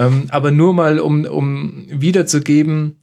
Ähm, 0.00 0.28
aber 0.30 0.50
nur 0.50 0.72
mal, 0.72 0.98
um, 0.98 1.26
um 1.26 1.84
wiederzugeben, 1.90 2.96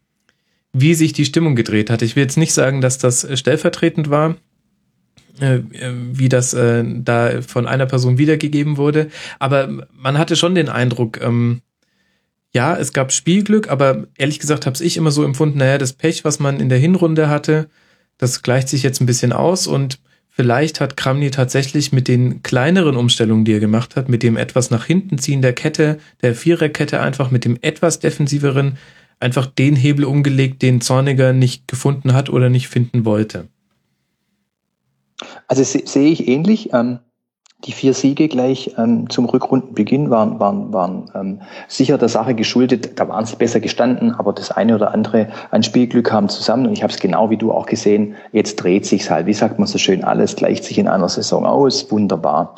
wie 0.73 0.95
sich 0.95 1.13
die 1.13 1.25
Stimmung 1.25 1.55
gedreht 1.55 1.91
hat. 1.91 2.01
Ich 2.01 2.15
will 2.15 2.23
jetzt 2.23 2.37
nicht 2.37 2.53
sagen, 2.53 2.81
dass 2.81 2.97
das 2.97 3.27
stellvertretend 3.39 4.09
war, 4.09 4.35
äh, 5.39 5.59
wie 6.11 6.27
das 6.27 6.55
äh, 6.55 6.83
da 6.87 7.43
von 7.43 7.67
einer 7.67 7.85
Person 7.85 8.17
wiedergegeben 8.17 8.77
wurde, 8.77 9.09
aber 9.37 9.87
man 9.93 10.17
hatte 10.17 10.35
schon 10.35 10.55
den 10.55 10.69
Eindruck, 10.69 11.21
ähm, 11.21 11.61
ja, 12.51 12.75
es 12.75 12.93
gab 12.93 13.11
Spielglück, 13.11 13.69
aber 13.69 14.07
ehrlich 14.17 14.39
gesagt 14.39 14.65
habe 14.65 14.83
ich 14.83 14.97
immer 14.97 15.11
so 15.11 15.23
empfunden, 15.23 15.59
naja, 15.59 15.77
das 15.77 15.93
Pech, 15.93 16.25
was 16.25 16.39
man 16.39 16.59
in 16.59 16.69
der 16.69 16.79
Hinrunde 16.79 17.29
hatte, 17.29 17.69
das 18.17 18.41
gleicht 18.41 18.69
sich 18.69 18.81
jetzt 18.81 19.01
ein 19.01 19.05
bisschen 19.05 19.33
aus 19.33 19.67
und 19.67 19.99
Vielleicht 20.37 20.81
hat 20.81 20.97
Kramny 20.97 21.31
tatsächlich 21.31 21.91
mit 21.91 22.07
den 22.07 22.43
kleineren 22.43 22.95
Umstellungen, 22.95 23.43
die 23.43 23.53
er 23.53 23.59
gemacht 23.59 23.95
hat, 23.95 24.07
mit 24.07 24.21
dem 24.21 24.37
etwas 24.37 24.69
nach 24.69 24.85
hinten 24.85 25.17
ziehen 25.17 25.41
der 25.41 25.53
Kette, 25.53 25.97
der 26.21 26.35
Viererkette 26.35 26.99
einfach 26.99 27.31
mit 27.31 27.43
dem 27.43 27.57
etwas 27.61 27.97
defensiveren, 27.97 28.77
einfach 29.19 29.47
den 29.47 29.75
Hebel 29.75 30.05
umgelegt, 30.05 30.61
den 30.61 30.79
Zorniger 30.79 31.33
nicht 31.33 31.67
gefunden 31.67 32.13
hat 32.13 32.29
oder 32.29 32.51
nicht 32.51 32.67
finden 32.67 33.03
wollte. 33.03 33.47
Also 35.47 35.63
sehe 35.63 36.11
ich 36.11 36.27
ähnlich. 36.27 36.71
Ähm, 36.71 36.99
die 37.65 37.71
vier 37.71 37.95
Siege 37.95 38.27
gleich 38.27 38.75
ähm, 38.77 39.09
zum 39.09 39.25
Rückrundenbeginn 39.25 40.11
waren, 40.11 40.39
waren, 40.39 40.71
waren 40.73 41.09
ähm, 41.15 41.41
sicher 41.67 41.97
der 41.97 42.07
Sache 42.07 42.35
geschuldet. 42.35 42.99
Da 42.99 43.09
waren 43.09 43.23
es 43.23 43.35
besser 43.35 43.59
gestanden, 43.59 44.13
aber 44.13 44.31
das 44.31 44.51
eine 44.51 44.75
oder 44.75 44.93
andere 44.93 45.29
an 45.49 45.63
Spielglück 45.63 46.05
kam 46.05 46.29
zusammen. 46.29 46.67
Und 46.67 46.73
ich 46.73 46.83
habe 46.83 46.93
es 46.93 46.99
genau 46.99 47.31
wie 47.31 47.37
du 47.37 47.51
auch 47.51 47.65
gesehen. 47.65 48.15
Jetzt 48.31 48.57
dreht 48.57 48.85
sich's 48.85 49.09
halt. 49.09 49.25
Wie 49.25 49.33
sagt 49.33 49.57
man 49.57 49.67
so 49.67 49.79
schön? 49.79 50.03
Alles 50.03 50.35
gleicht 50.35 50.65
sich 50.65 50.77
in 50.77 50.87
einer 50.87 51.09
Saison 51.09 51.47
aus. 51.47 51.91
Wunderbar. 51.91 52.53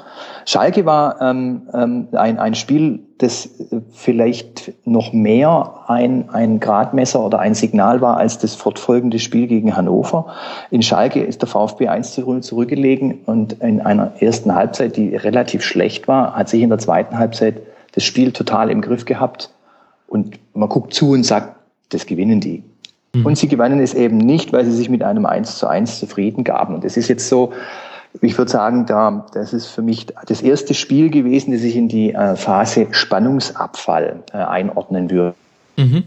Schalke 0.50 0.84
war 0.84 1.22
ähm, 1.22 1.62
ähm, 1.76 2.08
ein, 2.14 2.40
ein 2.40 2.56
Spiel, 2.56 3.02
das 3.20 3.50
vielleicht 3.94 4.74
noch 4.84 5.14
mehr 5.14 5.76
ein, 5.86 6.28
ein 6.32 6.60
Gradmesser 6.60 7.24
oder 7.24 7.38
ein 7.38 7.54
Signal 7.54 8.02
war 8.02 8.18
als 8.18 8.40
das 8.40 8.56
fortfolgende 8.56 9.20
Spiel 9.20 9.46
gegen 9.46 9.78
Hannover. 9.78 10.26
In 10.72 10.82
Schalke 10.82 11.22
ist 11.22 11.44
der 11.44 11.50
VfB 11.50 11.90
1 11.90 12.16
zu 12.16 12.22
0 12.22 12.42
zurückgelegen 12.42 13.20
und 13.28 13.62
in 13.62 13.80
einer 13.82 14.14
ersten 14.22 14.56
Halbzeit, 14.56 14.98
die 14.98 15.16
relativ 15.16 15.62
schlecht 15.62 16.08
war, 16.08 16.36
hat 16.36 16.50
sich 16.50 16.64
in 16.64 16.70
der 16.70 16.80
zweiten 16.80 17.20
Halbzeit 17.20 17.62
das 17.92 18.04
Spiel 18.04 18.32
total 18.32 18.72
im 18.72 18.82
Griff 18.82 19.06
gehabt. 19.06 19.52
Und 20.08 20.40
man 20.56 20.68
guckt 20.68 20.96
zu 20.96 21.12
und 21.12 21.28
sagt, 21.28 21.58
das 21.90 22.08
gewinnen 22.08 22.40
die. 22.40 22.64
Mhm. 23.14 23.24
Und 23.24 23.38
sie 23.38 23.50
gewinnen 23.50 23.82
es 23.82 23.94
eben 23.94 24.18
nicht, 24.18 24.52
weil 24.52 24.66
sie 24.66 24.72
sich 24.72 24.90
mit 24.90 25.04
einem 25.04 25.28
1 25.28 25.60
zu 25.60 25.68
1 25.68 26.00
zufrieden 26.00 26.44
gaben. 26.44 26.74
Und 26.74 26.86
das 26.86 26.98
ist 26.98 27.08
jetzt 27.08 27.30
so, 27.30 27.52
ich 28.22 28.38
würde 28.38 28.52
sagen, 28.52 28.86
da, 28.86 29.26
das 29.34 29.54
ist 29.54 29.68
für 29.68 29.82
mich 29.82 30.08
das 30.26 30.42
erste 30.42 30.74
Spiel 30.74 31.10
gewesen, 31.10 31.52
das 31.52 31.62
ich 31.62 31.76
in 31.76 31.88
die 31.88 32.14
äh, 32.14 32.36
Phase 32.36 32.88
Spannungsabfall 32.92 34.24
äh, 34.34 34.38
einordnen 34.38 35.10
würde. 35.12 35.36
Mhm. 35.80 36.04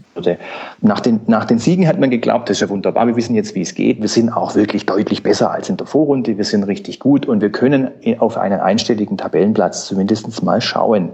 Nach, 0.81 0.99
den, 0.99 1.21
nach 1.25 1.45
den 1.45 1.57
Siegen 1.57 1.87
hat 1.87 1.99
man 1.99 2.11
geglaubt, 2.11 2.47
das 2.47 2.57
ist 2.57 2.61
ja 2.61 2.69
wunderbar, 2.69 3.07
wir 3.07 3.15
wissen 3.15 3.33
jetzt, 3.33 3.55
wie 3.55 3.61
es 3.61 3.73
geht. 3.73 4.01
Wir 4.01 4.07
sind 4.07 4.29
auch 4.29 4.53
wirklich 4.53 4.85
deutlich 4.85 5.23
besser 5.23 5.49
als 5.49 5.67
in 5.67 5.77
der 5.77 5.87
Vorrunde, 5.87 6.37
wir 6.37 6.45
sind 6.45 6.63
richtig 6.65 6.99
gut 6.99 7.25
und 7.25 7.41
wir 7.41 7.51
können 7.51 7.89
auf 8.19 8.37
einen 8.37 8.59
einstelligen 8.59 9.17
Tabellenplatz 9.17 9.87
zumindest 9.87 10.43
mal 10.43 10.61
schauen. 10.61 11.09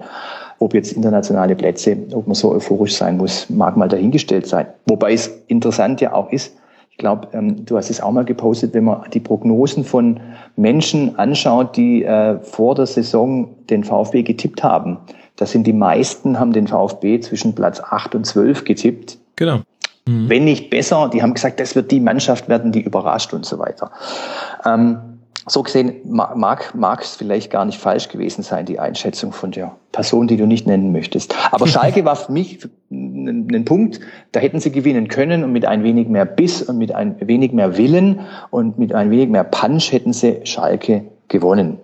Ob 0.62 0.74
jetzt 0.74 0.92
internationale 0.92 1.56
Plätze, 1.56 1.96
ob 2.12 2.28
man 2.28 2.36
so 2.36 2.52
euphorisch 2.52 2.98
sein 2.98 3.16
muss, 3.16 3.50
mag 3.50 3.78
mal 3.78 3.88
dahingestellt 3.88 4.46
sein. 4.46 4.66
Wobei 4.88 5.14
es 5.14 5.28
interessant 5.48 6.02
ja 6.02 6.12
auch 6.12 6.30
ist, 6.34 6.54
glaube, 7.00 7.30
ähm, 7.34 7.66
du 7.66 7.76
hast 7.78 7.90
es 7.90 8.00
auch 8.00 8.12
mal 8.12 8.26
gepostet, 8.26 8.76
wenn 8.76 8.84
man 8.84 9.10
die 9.12 9.20
Prognosen 9.20 9.84
von 9.84 10.20
Menschen 10.56 11.18
anschaut, 11.18 11.76
die 11.76 12.04
äh, 12.04 12.38
vor 12.40 12.76
der 12.76 12.86
Saison 12.86 13.56
den 13.70 13.84
VfB 13.84 14.22
getippt 14.22 14.62
haben. 14.62 14.98
Da 15.38 15.48
sind 15.48 15.66
die 15.66 15.74
meisten, 15.74 16.40
haben 16.40 16.54
den 16.54 16.68
VfB 16.68 17.22
zwischen 17.22 17.56
Platz 17.56 17.82
8 17.82 18.14
und 18.14 18.26
12 18.26 18.66
getippt. 18.66 19.18
Genau. 19.38 19.62
Mhm. 20.08 20.30
Wenn 20.30 20.44
nicht 20.44 20.70
besser, 20.70 21.10
die 21.12 21.24
haben 21.24 21.34
gesagt, 21.34 21.60
das 21.60 21.76
wird 21.76 21.90
die 21.90 22.00
Mannschaft 22.00 22.50
werden, 22.50 22.72
die 22.72 22.82
überrascht 22.82 23.34
und 23.34 23.46
so 23.46 23.58
weiter. 23.58 23.92
Ähm, 24.66 25.00
so 25.52 25.64
gesehen 25.64 25.96
mag, 26.06 26.76
mag 26.76 27.02
es 27.02 27.16
vielleicht 27.16 27.52
gar 27.52 27.66
nicht 27.66 27.80
falsch 27.80 28.10
gewesen 28.10 28.44
sein, 28.44 28.66
die 28.66 28.80
Einschätzung 28.80 29.32
von 29.32 29.52
der 29.52 29.76
Person, 29.92 30.28
die 30.28 30.38
du 30.38 30.46
nicht 30.46 30.68
nennen 30.68 30.92
möchtest. 30.92 31.36
Aber 31.52 31.68
Schalke 31.68 32.06
war 32.06 32.16
für 32.16 32.32
mich 32.32 32.68
ein, 32.92 33.66
Punkt, 33.66 34.00
da 34.32 34.40
hätten 34.40 34.60
sie 34.60 34.72
gewinnen 34.72 35.08
können 35.08 35.44
und 35.44 35.52
mit 35.52 35.66
ein 35.66 35.84
wenig 35.84 36.08
mehr 36.08 36.26
Biss 36.26 36.62
und 36.62 36.78
mit 36.78 36.94
ein 36.94 37.16
wenig 37.20 37.52
mehr 37.52 37.78
Willen 37.78 38.22
und 38.52 38.78
mit 38.78 38.94
ein 38.94 39.12
wenig 39.12 39.30
mehr 39.30 39.44
Punch 39.44 39.92
hätten 39.92 40.14
sie 40.14 40.42
Schalke 40.44 41.06
gewonnen. 41.28 41.80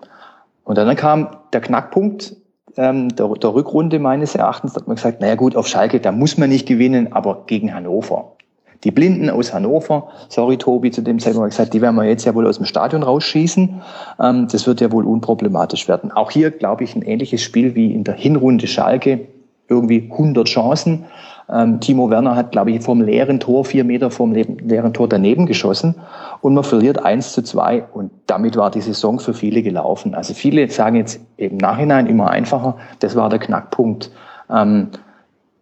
Und 0.64 0.78
dann 0.78 0.96
kam 0.96 1.30
der 1.54 1.62
Knackpunkt 1.62 2.36
ähm, 2.78 3.16
der, 3.16 3.28
der 3.30 3.54
Rückrunde 3.54 4.00
meines 4.00 4.36
Erachtens, 4.36 4.74
da 4.74 4.82
hat 4.82 4.88
man 4.88 4.96
gesagt, 4.96 5.22
naja 5.22 5.36
gut, 5.36 5.56
auf 5.56 5.68
Schalke, 5.68 6.00
da 6.00 6.12
muss 6.12 6.38
man 6.38 6.50
nicht 6.50 6.68
gewinnen, 6.68 7.14
aber 7.14 7.44
gegen 7.46 7.74
Hannover. 7.74 8.35
Die 8.84 8.92
Blinden 8.92 9.30
aus 9.30 9.54
Hannover, 9.54 10.10
sorry 10.30 10.58
Tobi, 10.58 10.92
zu 10.92 11.02
dem 11.02 11.20
Zeitpunkt 11.20 11.50
gesagt, 11.50 11.74
die 11.74 11.82
werden 11.82 11.96
wir 11.96 12.06
jetzt 12.06 12.26
ja 12.26 12.36
wohl 12.36 12.48
aus 12.48 12.58
dem 12.58 12.66
Stadion 12.66 13.04
rausschießen. 13.04 13.82
Ähm, 14.20 14.48
das 14.52 14.68
wird 14.68 14.82
ja 14.82 14.92
wohl 14.92 15.06
unproblematisch 15.06 15.88
werden. 15.88 16.12
Auch 16.12 16.32
hier 16.32 16.52
glaube 16.52 16.84
ich 16.84 16.96
ein 16.96 17.02
ähnliches 17.02 17.42
Spiel 17.42 17.76
wie 17.76 17.94
in 17.94 18.04
der 18.04 18.16
Hinrunde 18.16 18.68
Schalke. 18.68 19.28
Irgendwie 19.68 20.10
100 20.12 20.48
Chancen. 20.48 21.06
Ähm, 21.50 21.80
Timo 21.80 22.10
Werner 22.10 22.36
hat, 22.36 22.52
glaube 22.52 22.72
ich, 22.72 22.82
vom 22.82 23.02
leeren 23.02 23.40
Tor, 23.40 23.66
vier 23.66 23.84
Meter 23.84 24.10
vom 24.10 24.34
leeren 24.34 24.94
Tor 24.94 25.08
daneben 25.08 25.46
geschossen 25.46 25.96
und 26.42 26.56
man 26.56 26.64
verliert 26.64 27.04
eins 27.06 27.34
zu 27.34 27.44
zwei 27.44 27.84
und 27.94 28.12
damit 28.26 28.58
war 28.58 28.72
die 28.72 28.82
Saison 28.82 29.20
für 29.20 29.34
viele 29.34 29.62
gelaufen. 29.62 30.16
Also 30.16 30.34
viele 30.34 30.70
sagen 30.70 30.96
jetzt 30.96 31.20
im 31.38 31.58
Nachhinein 31.58 32.08
immer 32.08 32.30
einfacher, 32.30 32.78
das 33.00 33.16
war 33.16 33.30
der 33.30 33.40
Knackpunkt. 33.40 34.12
Ähm, 34.50 34.90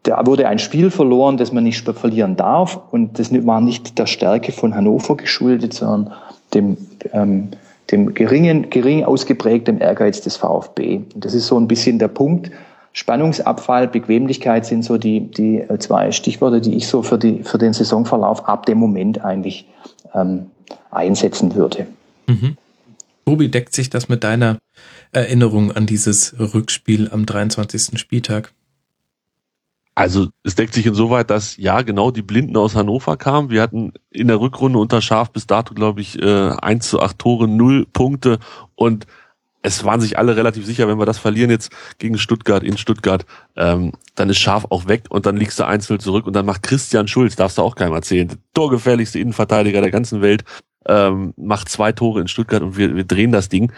da 0.03 0.25
wurde 0.25 0.47
ein 0.47 0.59
Spiel 0.59 0.91
verloren, 0.91 1.37
das 1.37 1.51
man 1.51 1.63
nicht 1.63 1.87
verlieren 1.87 2.35
darf 2.35 2.79
und 2.91 3.19
das 3.19 3.33
war 3.45 3.61
nicht 3.61 3.97
der 3.97 4.05
Stärke 4.05 4.51
von 4.51 4.75
Hannover 4.75 5.15
geschuldet, 5.15 5.73
sondern 5.73 6.13
dem, 6.53 6.77
ähm, 7.13 7.49
dem 7.89 8.13
geringen, 8.13 8.69
gering 8.69 9.03
ausgeprägten 9.05 9.79
Ehrgeiz 9.79 10.21
des 10.21 10.37
VfB. 10.37 11.01
Und 11.13 11.25
das 11.25 11.33
ist 11.33 11.47
so 11.47 11.57
ein 11.57 11.67
bisschen 11.67 11.99
der 11.99 12.09
Punkt, 12.09 12.51
Spannungsabfall, 12.93 13.87
Bequemlichkeit 13.87 14.67
sind 14.67 14.85
so 14.85 14.97
die, 14.97 15.21
die 15.21 15.57
äh, 15.57 15.79
zwei 15.79 16.11
Stichworte, 16.11 16.61
die 16.61 16.75
ich 16.75 16.87
so 16.87 17.01
für, 17.01 17.17
die, 17.17 17.43
für 17.43 17.57
den 17.57 17.73
Saisonverlauf 17.73 18.47
ab 18.47 18.67
dem 18.67 18.77
Moment 18.77 19.25
eigentlich 19.25 19.65
ähm, 20.13 20.51
einsetzen 20.91 21.55
würde. 21.55 21.87
Mhm. 22.27 22.55
Tobi, 23.25 23.49
deckt 23.49 23.73
sich 23.73 23.89
das 23.89 24.09
mit 24.09 24.23
deiner 24.23 24.59
Erinnerung 25.11 25.71
an 25.71 25.87
dieses 25.87 26.35
Rückspiel 26.37 27.09
am 27.11 27.25
23. 27.25 27.97
Spieltag? 27.99 28.53
Also 29.95 30.29
es 30.43 30.55
deckt 30.55 30.73
sich 30.73 30.85
insoweit, 30.85 31.29
dass 31.29 31.57
ja 31.57 31.81
genau 31.83 32.09
die 32.09 32.23
Blinden 32.23 32.57
aus 32.57 32.75
Hannover 32.75 33.15
kamen. 33.15 33.51
Wir 33.51 33.61
hatten 33.61 33.93
in 34.09 34.27
der 34.27 34.39
Rückrunde 34.39 34.79
unter 34.79 35.01
Schaf 35.01 35.31
bis 35.31 35.45
dato, 35.45 35.75
glaube 35.75 36.01
ich, 36.01 36.19
äh, 36.19 36.49
1 36.49 36.89
zu 36.89 36.99
8 36.99 37.19
Tore, 37.19 37.47
0 37.47 37.85
Punkte 37.93 38.39
und 38.75 39.05
es 39.63 39.83
waren 39.85 40.01
sich 40.01 40.17
alle 40.17 40.35
relativ 40.35 40.65
sicher, 40.65 40.87
wenn 40.87 40.99
wir 40.99 41.05
das 41.05 41.17
verlieren 41.17 41.49
jetzt 41.49 41.71
gegen 41.97 42.17
Stuttgart 42.17 42.63
in 42.63 42.77
Stuttgart, 42.77 43.25
ähm, 43.55 43.93
dann 44.15 44.29
ist 44.29 44.39
Schaf 44.39 44.65
auch 44.69 44.87
weg 44.87 45.05
und 45.09 45.25
dann 45.25 45.37
liegst 45.37 45.57
du 45.57 45.65
einzeln 45.65 45.99
zurück 45.99 46.27
und 46.27 46.33
dann 46.33 46.45
macht 46.45 46.63
Christian 46.63 47.07
Schulz, 47.07 47.37
darfst 47.37 47.57
du 47.57 47.61
auch 47.61 47.75
keinem 47.75 47.93
erzählen, 47.93 48.27
der 48.27 48.37
torgefährlichste 48.53 49.19
Innenverteidiger 49.19 49.79
der 49.79 49.91
ganzen 49.91 50.21
Welt, 50.21 50.43
ähm, 50.85 51.33
macht 51.37 51.69
zwei 51.69 51.93
Tore 51.93 52.19
in 52.19 52.27
Stuttgart 52.27 52.61
und 52.61 52.75
wir, 52.77 52.93
wir 52.93 53.05
drehen 53.05 53.31
das 53.31 53.47
Ding. 53.47 53.71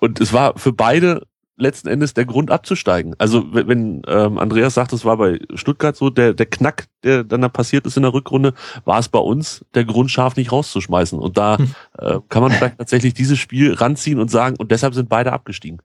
Und 0.00 0.20
es 0.20 0.32
war 0.32 0.58
für 0.58 0.72
beide 0.72 1.22
letzten 1.56 1.88
Endes 1.88 2.14
der 2.14 2.24
Grund 2.24 2.50
abzusteigen. 2.50 3.14
Also 3.18 3.44
wenn, 3.52 4.02
ähm, 4.06 4.38
Andreas 4.38 4.74
sagt, 4.74 4.92
es 4.92 5.04
war 5.04 5.16
bei 5.16 5.38
Stuttgart 5.54 5.96
so, 5.96 6.10
der, 6.10 6.34
der 6.34 6.46
Knack, 6.46 6.86
der 7.04 7.24
dann 7.24 7.42
da 7.42 7.48
passiert 7.48 7.86
ist 7.86 7.96
in 7.96 8.02
der 8.02 8.12
Rückrunde, 8.12 8.54
war 8.84 8.98
es 8.98 9.08
bei 9.08 9.18
uns 9.18 9.64
der 9.74 9.84
Grund, 9.84 10.10
scharf 10.10 10.36
nicht 10.36 10.50
rauszuschmeißen. 10.50 11.18
Und 11.18 11.36
da 11.38 11.58
hm. 11.58 11.74
äh, 11.98 12.18
kann 12.28 12.42
man 12.42 12.52
vielleicht 12.52 12.78
tatsächlich 12.78 13.14
dieses 13.14 13.38
Spiel 13.38 13.74
ranziehen 13.74 14.18
und 14.18 14.30
sagen, 14.30 14.56
und 14.58 14.70
deshalb 14.70 14.94
sind 14.94 15.08
beide 15.08 15.32
abgestiegen. 15.32 15.80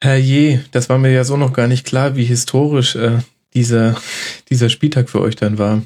Herr 0.00 0.16
Je, 0.16 0.60
das 0.72 0.88
war 0.88 0.98
mir 0.98 1.12
ja 1.12 1.24
so 1.24 1.36
noch 1.36 1.52
gar 1.52 1.68
nicht 1.68 1.86
klar, 1.86 2.16
wie 2.16 2.24
historisch 2.24 2.96
äh, 2.96 3.18
dieser, 3.54 3.96
dieser 4.48 4.68
Spieltag 4.68 5.10
für 5.10 5.20
euch 5.20 5.36
dann 5.36 5.58
war. 5.58 5.82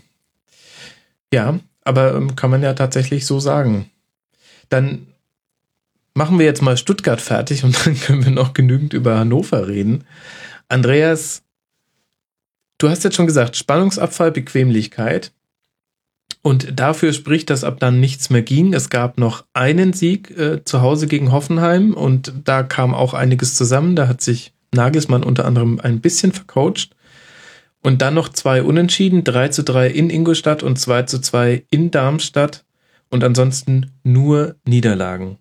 Ja, 1.33 1.58
aber 1.84 2.15
ähm, 2.15 2.36
kann 2.36 2.50
man 2.50 2.62
ja 2.62 2.75
tatsächlich 2.75 3.26
so 3.26 3.41
sagen. 3.41 3.91
Dann 4.68 5.07
machen 6.16 6.38
wir 6.38 6.46
jetzt 6.46 6.62
mal 6.62 6.76
Stuttgart 6.76 7.20
fertig 7.20 7.62
und 7.62 7.76
dann 7.86 7.98
können 7.98 8.24
wir 8.24 8.32
noch 8.32 8.54
genügend 8.54 8.92
über 8.92 9.18
Hannover 9.18 9.68
reden. 9.68 10.04
Andreas, 10.68 11.42
du 12.78 12.88
hast 12.88 13.04
jetzt 13.04 13.16
schon 13.16 13.26
gesagt, 13.26 13.56
Spannungsabfall, 13.56 14.32
Bequemlichkeit. 14.32 15.32
Und 16.42 16.78
dafür 16.78 17.12
spricht, 17.12 17.50
dass 17.50 17.65
ab 17.65 17.81
dann 17.81 17.99
nichts 17.99 18.31
mehr 18.31 18.42
ging. 18.42 18.72
Es 18.72 18.88
gab 18.88 19.18
noch 19.18 19.44
einen 19.52 19.92
Sieg 19.92 20.31
äh, 20.36 20.65
zu 20.65 20.81
Hause 20.81 21.08
gegen 21.08 21.32
Hoffenheim 21.32 21.92
und 21.92 22.32
da 22.44 22.62
kam 22.62 22.94
auch 22.94 23.15
einiges 23.15 23.56
zusammen. 23.56 23.97
Da 23.97 24.06
hat 24.06 24.20
sich 24.20 24.52
Nagelsmann 24.72 25.24
unter 25.24 25.44
anderem 25.44 25.81
ein 25.81 26.00
bisschen 26.00 26.32
vercoacht. 26.32 26.90
Und 27.82 28.00
dann 28.00 28.15
noch 28.15 28.28
zwei 28.28 28.62
Unentschieden, 28.62 29.22
3 29.22 29.49
zu 29.49 29.62
3 29.65 29.88
in 29.88 30.10
Ingolstadt 30.10 30.62
und 30.62 30.76
2 30.76 31.02
zu 31.02 31.20
2 31.20 31.65
in 31.70 31.90
Darmstadt. 31.90 32.65
Und 33.10 33.22
ansonsten 33.22 33.92
nur 34.02 34.56
Niederlagen. 34.65 35.38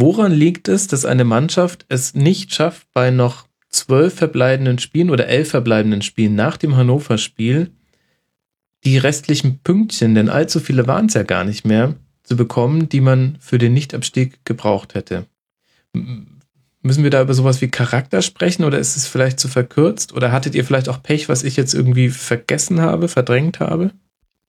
Woran 0.00 0.30
liegt 0.30 0.68
es, 0.68 0.86
dass 0.86 1.04
eine 1.04 1.24
Mannschaft 1.24 1.84
es 1.88 2.14
nicht 2.14 2.54
schafft, 2.54 2.86
bei 2.94 3.10
noch 3.10 3.48
zwölf 3.68 4.14
verbleibenden 4.14 4.78
Spielen 4.78 5.10
oder 5.10 5.26
elf 5.26 5.50
verbleibenden 5.50 6.02
Spielen 6.02 6.36
nach 6.36 6.56
dem 6.56 6.76
Hannover-Spiel 6.76 7.72
die 8.84 8.96
restlichen 8.96 9.58
Pünktchen, 9.58 10.14
denn 10.14 10.28
allzu 10.28 10.60
viele 10.60 10.86
waren 10.86 11.06
es 11.06 11.14
ja 11.14 11.24
gar 11.24 11.42
nicht 11.42 11.64
mehr, 11.64 11.96
zu 12.22 12.36
bekommen, 12.36 12.88
die 12.88 13.00
man 13.00 13.38
für 13.40 13.58
den 13.58 13.72
Nichtabstieg 13.72 14.44
gebraucht 14.44 14.94
hätte? 14.94 15.26
Müssen 15.92 17.02
wir 17.02 17.10
da 17.10 17.20
über 17.20 17.34
sowas 17.34 17.60
wie 17.60 17.68
Charakter 17.68 18.22
sprechen 18.22 18.62
oder 18.62 18.78
ist 18.78 18.96
es 18.96 19.08
vielleicht 19.08 19.40
zu 19.40 19.48
verkürzt? 19.48 20.12
Oder 20.12 20.30
hattet 20.30 20.54
ihr 20.54 20.64
vielleicht 20.64 20.88
auch 20.88 21.02
Pech, 21.02 21.28
was 21.28 21.42
ich 21.42 21.56
jetzt 21.56 21.74
irgendwie 21.74 22.10
vergessen 22.10 22.80
habe, 22.80 23.08
verdrängt 23.08 23.58
habe? 23.58 23.90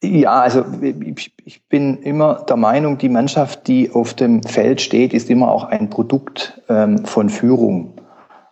Ja, 0.01 0.41
also 0.41 0.63
ich 0.81 1.67
bin 1.67 1.97
immer 2.03 2.45
der 2.47 2.55
Meinung, 2.55 2.97
die 2.97 3.09
Mannschaft, 3.09 3.67
die 3.67 3.91
auf 3.91 4.13
dem 4.13 4.43
Feld 4.43 4.79
steht, 4.79 5.13
ist 5.13 5.29
immer 5.29 5.51
auch 5.51 5.65
ein 5.65 5.89
Produkt 5.89 6.61
ähm, 6.69 7.05
von 7.05 7.29
Führung. 7.29 7.93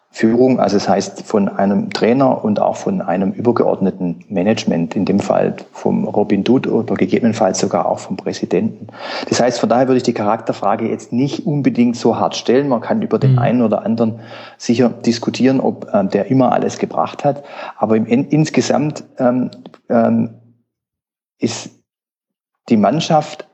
Führung, 0.10 0.60
also 0.60 0.78
das 0.78 0.90
heißt 0.90 1.22
von 1.24 1.48
einem 1.48 1.92
Trainer 1.92 2.44
und 2.44 2.60
auch 2.60 2.76
von 2.76 3.02
einem 3.02 3.34
übergeordneten 3.34 4.26
Management, 4.30 4.96
in 4.96 5.06
dem 5.06 5.20
Fall 5.20 5.56
vom 5.74 6.06
Robin 6.06 6.44
Dutt 6.44 6.66
oder 6.66 6.96
gegebenenfalls 6.96 7.60
sogar 7.60 7.86
auch 7.86 8.00
vom 8.00 8.18
Präsidenten. 8.18 8.88
Das 9.30 9.40
heißt, 9.40 9.60
von 9.60 9.70
daher 9.70 9.88
würde 9.88 9.98
ich 9.98 10.04
die 10.04 10.14
Charakterfrage 10.14 10.90
jetzt 10.90 11.14
nicht 11.14 11.46
unbedingt 11.46 11.98
so 11.98 12.18
hart 12.18 12.36
stellen. 12.36 12.68
Man 12.68 12.82
kann 12.82 13.02
über 13.04 13.20
den 13.20 13.34
mhm. 13.34 13.40
einen 13.40 13.62
oder 13.62 13.86
anderen 13.86 14.20
sicher 14.58 14.90
diskutieren, 14.90 15.60
ob 15.60 15.88
ähm, 15.94 16.10
der 16.10 16.32
immer 16.32 16.52
alles 16.52 16.80
gebracht 16.80 17.24
hat. 17.24 17.44
Aber 17.78 17.96
im, 17.96 18.08
insgesamt 18.08 19.04
ähm, 19.20 19.52
ähm, 19.88 20.32
ist 21.40 21.70
die 22.70 22.78
Mannschaft 22.78 23.48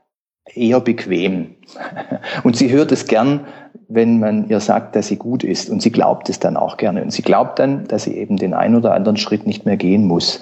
eher 0.53 0.79
bequem. 0.79 1.55
Und 2.43 2.55
sie 2.55 2.71
hört 2.71 2.91
es 2.91 3.07
gern, 3.07 3.41
wenn 3.87 4.19
man 4.19 4.49
ihr 4.49 4.59
sagt, 4.59 4.95
dass 4.95 5.07
sie 5.07 5.17
gut 5.17 5.43
ist. 5.43 5.69
Und 5.69 5.81
sie 5.81 5.91
glaubt 5.91 6.29
es 6.29 6.39
dann 6.39 6.57
auch 6.57 6.77
gerne. 6.77 7.01
Und 7.01 7.11
sie 7.11 7.21
glaubt 7.21 7.59
dann, 7.59 7.85
dass 7.87 8.03
sie 8.03 8.17
eben 8.17 8.37
den 8.37 8.53
einen 8.53 8.75
oder 8.75 8.93
anderen 8.93 9.17
Schritt 9.17 9.45
nicht 9.45 9.65
mehr 9.65 9.77
gehen 9.77 10.07
muss. 10.07 10.41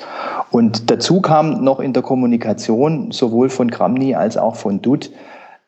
Und 0.49 0.90
dazu 0.90 1.22
kam 1.22 1.63
noch 1.63 1.79
in 1.79 1.93
der 1.93 2.03
Kommunikation 2.03 3.11
sowohl 3.11 3.49
von 3.49 3.69
Kramny 3.69 4.15
als 4.15 4.38
auch 4.38 4.56
von 4.56 4.81
Dutt 4.81 5.11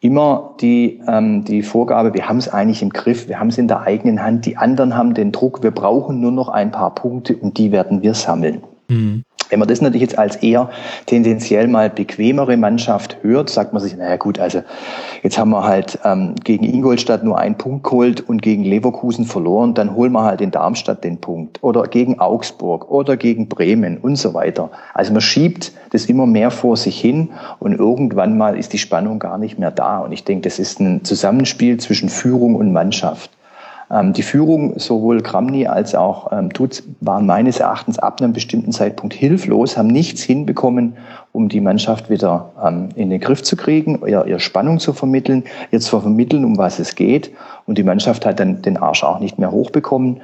immer 0.03 0.55
die, 0.59 1.01
ähm, 1.07 1.45
die 1.45 1.63
Vorgabe, 1.63 2.13
wir 2.13 2.27
haben 2.27 2.37
es 2.37 2.49
eigentlich 2.49 2.81
im 2.81 2.89
Griff, 2.89 3.29
wir 3.29 3.39
haben 3.39 3.47
es 3.47 3.57
in 3.57 3.69
der 3.69 3.83
eigenen 3.83 4.21
Hand, 4.21 4.45
die 4.45 4.57
anderen 4.57 4.97
haben 4.97 5.13
den 5.13 5.31
Druck, 5.31 5.63
wir 5.63 5.71
brauchen 5.71 6.19
nur 6.19 6.33
noch 6.33 6.49
ein 6.49 6.71
paar 6.71 6.93
Punkte 6.93 7.37
und 7.37 7.57
die 7.57 7.71
werden 7.71 8.01
wir 8.01 8.13
sammeln. 8.13 8.63
Mhm. 8.89 9.23
Wenn 9.53 9.59
man 9.59 9.67
das 9.67 9.81
natürlich 9.81 10.01
jetzt 10.01 10.17
als 10.17 10.37
eher 10.37 10.71
tendenziell 11.05 11.67
mal 11.67 11.87
bequemere 11.87 12.57
Mannschaft 12.57 13.17
hört, 13.21 13.51
sagt 13.51 13.71
man 13.71 13.83
sich, 13.83 13.95
naja 13.95 14.15
gut, 14.15 14.39
also 14.39 14.63
jetzt 15.21 15.37
haben 15.37 15.51
wir 15.51 15.63
halt 15.63 15.99
ähm, 16.03 16.33
gegen 16.43 16.65
Ingolstadt 16.65 17.23
nur 17.23 17.37
einen 17.37 17.53
Punkt 17.53 17.83
geholt 17.83 18.27
und 18.27 18.41
gegen 18.41 18.63
Leverkusen 18.63 19.25
verloren, 19.25 19.75
dann 19.75 19.93
holen 19.93 20.11
wir 20.11 20.23
halt 20.23 20.41
in 20.41 20.49
Darmstadt 20.49 21.03
den 21.03 21.19
Punkt 21.19 21.59
oder 21.61 21.83
gegen 21.83 22.19
Augsburg 22.19 22.89
oder 22.89 23.15
gegen 23.15 23.47
Bremen 23.47 23.99
und 23.99 24.15
so 24.15 24.33
weiter. 24.33 24.71
Also 24.95 25.13
man 25.13 25.21
schiebt 25.21 25.71
das 25.91 26.07
immer 26.07 26.25
mehr 26.25 26.49
vor 26.49 26.75
sich 26.75 26.99
hin 26.99 27.29
und 27.59 27.77
irgendwann 27.77 28.35
mal 28.39 28.57
ist 28.57 28.73
die 28.73 28.79
Spannung 28.79 29.19
gar 29.19 29.37
nicht 29.37 29.59
mehr 29.59 29.69
da. 29.69 29.99
Und 29.99 30.13
ich 30.13 30.23
denke, 30.23 30.49
das 30.49 30.57
ist 30.57 30.79
ein 30.79 31.03
Zusammenspiel 31.03 31.77
zwischen 31.77 32.09
Führung 32.09 32.55
und 32.55 32.73
Mannschaft. 32.73 33.29
Ähm, 33.93 34.13
die 34.13 34.23
Führung, 34.23 34.79
sowohl 34.79 35.21
Kramny 35.21 35.67
als 35.67 35.93
auch 35.93 36.31
ähm, 36.31 36.51
Tutz, 36.51 36.83
waren 36.99 37.25
meines 37.25 37.59
Erachtens 37.59 37.99
ab 37.99 38.19
einem 38.21 38.33
bestimmten 38.33 38.71
Zeitpunkt 38.71 39.13
hilflos, 39.13 39.77
haben 39.77 39.87
nichts 39.87 40.23
hinbekommen, 40.23 40.97
um 41.31 41.47
die 41.47 41.61
Mannschaft 41.61 42.09
wieder 42.09 42.51
ähm, 42.63 42.89
in 42.95 43.11
den 43.11 43.19
Griff 43.19 43.43
zu 43.43 43.55
kriegen, 43.55 44.01
ihr, 44.07 44.25
ihr 44.25 44.39
Spannung 44.39 44.79
zu 44.79 44.93
vermitteln, 44.93 45.43
ihr 45.71 45.79
zu 45.79 45.99
vermitteln, 45.99 46.43
um 46.43 46.57
was 46.57 46.79
es 46.79 46.95
geht. 46.95 47.31
Und 47.67 47.77
die 47.77 47.83
Mannschaft 47.83 48.25
hat 48.25 48.39
dann 48.39 48.61
den 48.63 48.77
Arsch 48.77 49.03
auch 49.03 49.19
nicht 49.19 49.37
mehr 49.37 49.51
hochbekommen 49.51 50.21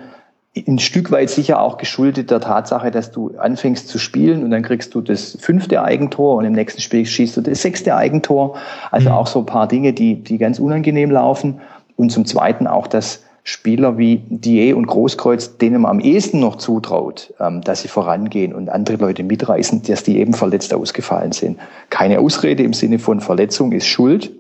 ein 0.68 0.80
Stück 0.80 1.12
weit 1.12 1.30
sicher 1.30 1.62
auch 1.62 1.78
geschuldet 1.78 2.32
der 2.32 2.42
Tatsache, 2.42 2.92
dass 2.92 3.12
du 3.12 3.38
anfängst 3.38 3.88
zu 3.88 4.00
spielen 4.00 4.44
und 4.44 4.52
dann 4.52 4.64
kriegst 4.64 4.94
du 4.96 5.02
das 5.02 5.38
fünfte 5.40 5.84
Eigentor 5.84 6.35
und 6.35 6.46
im 6.46 6.53
nächsten 6.53 6.82
Spiel 6.82 7.06
schießt 7.06 7.38
du 7.38 7.42
das 7.42 7.62
sechste 7.62 7.96
Eigentor. 7.96 8.58
Also 8.92 9.10
mhm. 9.10 9.16
auch 9.16 9.28
so 9.28 9.40
ein 9.40 9.46
paar 9.46 9.68
Dinge, 9.68 9.94
die, 9.94 10.16
die 10.16 10.38
ganz 10.38 10.60
unangenehm 10.60 11.12
laufen. 11.12 11.62
Und 11.96 12.12
zum 12.12 12.26
Zweiten 12.26 12.66
auch 12.66 12.88
das 12.88 13.24
Spieler 13.49 13.98
wie 13.98 14.22
Die 14.30 14.74
und 14.74 14.85
Großkreuz, 14.85 15.58
denen 15.58 15.82
man 15.82 15.92
am 15.92 15.99
ehesten 15.99 16.40
noch 16.40 16.58
zutraut, 16.58 17.33
ähm, 17.40 17.62
dass 17.62 17.82
sie 17.82 17.88
vorangehen 17.88 18.53
und 18.53 18.69
andere 18.69 18.98
Leute 18.98 19.24
mitreißen, 19.24 19.82
dass 19.83 20.03
die 20.03 20.19
eben 20.19 20.33
verletzt 20.33 20.74
ausgefallen 20.74 21.32
sind. 21.32 21.58
Keine 21.90 22.19
Ausrede 22.19 22.62
im 22.62 22.74
Sinne 22.74 22.99
von 22.99 23.22
Verletzung 23.22 23.72
ist 23.72 23.88
Schuld, 23.88 24.32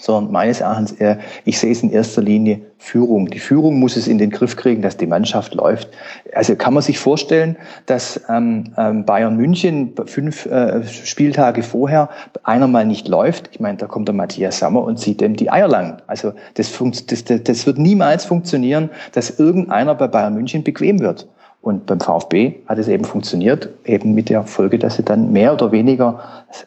sondern 0.00 0.32
meines 0.32 0.60
Erachtens, 0.60 0.92
äh, 0.92 1.16
ich 1.44 1.58
sehe 1.58 1.70
es 1.70 1.82
in 1.82 1.92
erster 1.92 2.22
Linie 2.22 2.60
Führung. 2.78 3.26
Die 3.26 3.38
Führung 3.38 3.78
muss 3.78 3.96
es 3.96 4.08
in 4.08 4.16
den 4.16 4.30
Griff 4.30 4.56
kriegen, 4.56 4.80
dass 4.80 4.96
die 4.96 5.06
Mannschaft 5.06 5.54
läuft. 5.54 5.90
Also 6.34 6.56
kann 6.56 6.72
man 6.72 6.82
sich 6.82 6.98
vorstellen, 6.98 7.56
dass 7.84 8.20
ähm, 8.28 8.72
ähm, 8.78 9.04
Bayern 9.04 9.36
München 9.36 9.92
fünf 10.06 10.46
äh, 10.46 10.82
Spieltage 10.86 11.62
vorher 11.62 12.08
einer 12.42 12.66
mal 12.66 12.86
nicht 12.86 13.06
läuft. 13.06 13.50
Ich 13.52 13.60
meine, 13.60 13.76
da 13.76 13.86
kommt 13.86 14.08
der 14.08 14.14
Matthias 14.14 14.58
Sammer 14.58 14.82
und 14.82 14.98
zieht 14.98 15.20
dem 15.20 15.36
die 15.36 15.50
Eier 15.50 15.68
lang. 15.68 16.00
Also 16.06 16.32
das, 16.54 16.72
das, 17.06 17.24
das, 17.24 17.66
wird 17.66 17.78
niemals 17.78 18.24
funktionieren, 18.24 18.88
dass 19.12 19.38
irgendeiner 19.38 19.94
bei 19.94 20.08
Bayern 20.08 20.34
München 20.34 20.64
bequem 20.64 21.00
wird. 21.00 21.28
Und 21.62 21.84
beim 21.84 22.00
VfB 22.00 22.54
hat 22.66 22.78
es 22.78 22.88
eben 22.88 23.04
funktioniert, 23.04 23.68
eben 23.84 24.14
mit 24.14 24.30
der 24.30 24.44
Folge, 24.44 24.78
dass 24.78 24.96
sie 24.96 25.02
dann 25.02 25.30
mehr 25.30 25.52
oder 25.52 25.70
weniger 25.72 26.20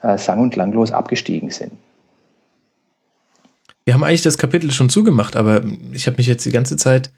äh, 0.04 0.20
sang- 0.20 0.40
und 0.40 0.52
klanglos 0.52 0.92
abgestiegen 0.92 1.50
sind. 1.50 1.72
Wir 3.86 3.94
haben 3.94 4.04
eigentlich 4.04 4.22
das 4.22 4.38
Kapitel 4.38 4.72
schon 4.72 4.90
zugemacht, 4.90 5.36
aber 5.36 5.62
ich 5.92 6.08
habe 6.08 6.18
mich 6.18 6.28
jetzt 6.28 6.46
die 6.46 6.52
ganze 6.52 6.78
Zeit 6.78 7.12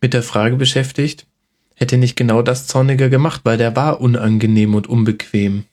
mit 0.00 0.14
der 0.14 0.22
Frage 0.22 0.56
beschäftigt, 0.56 1.26
hätte 1.74 1.96
nicht 1.96 2.16
genau 2.16 2.42
das 2.42 2.66
Zorniger 2.66 3.08
gemacht, 3.08 3.40
weil 3.44 3.58
der 3.58 3.74
war 3.74 4.00
unangenehm 4.00 4.74
und 4.74 4.88
unbequem. 4.88 5.64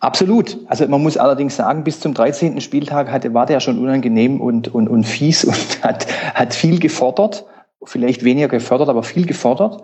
Absolut. 0.00 0.58
Also 0.66 0.86
man 0.88 1.02
muss 1.02 1.16
allerdings 1.16 1.56
sagen, 1.56 1.84
bis 1.84 2.00
zum 2.00 2.14
13. 2.14 2.60
Spieltag 2.60 3.10
hatte, 3.10 3.34
war 3.34 3.46
der 3.46 3.60
schon 3.60 3.78
unangenehm 3.78 4.40
und, 4.40 4.68
und, 4.68 4.88
und 4.88 5.04
fies 5.04 5.44
und 5.44 5.56
hat, 5.82 6.06
hat 6.34 6.54
viel 6.54 6.78
gefordert. 6.78 7.44
Vielleicht 7.84 8.24
weniger 8.24 8.48
gefördert, 8.48 8.88
aber 8.88 9.02
viel 9.02 9.24
gefordert. 9.24 9.82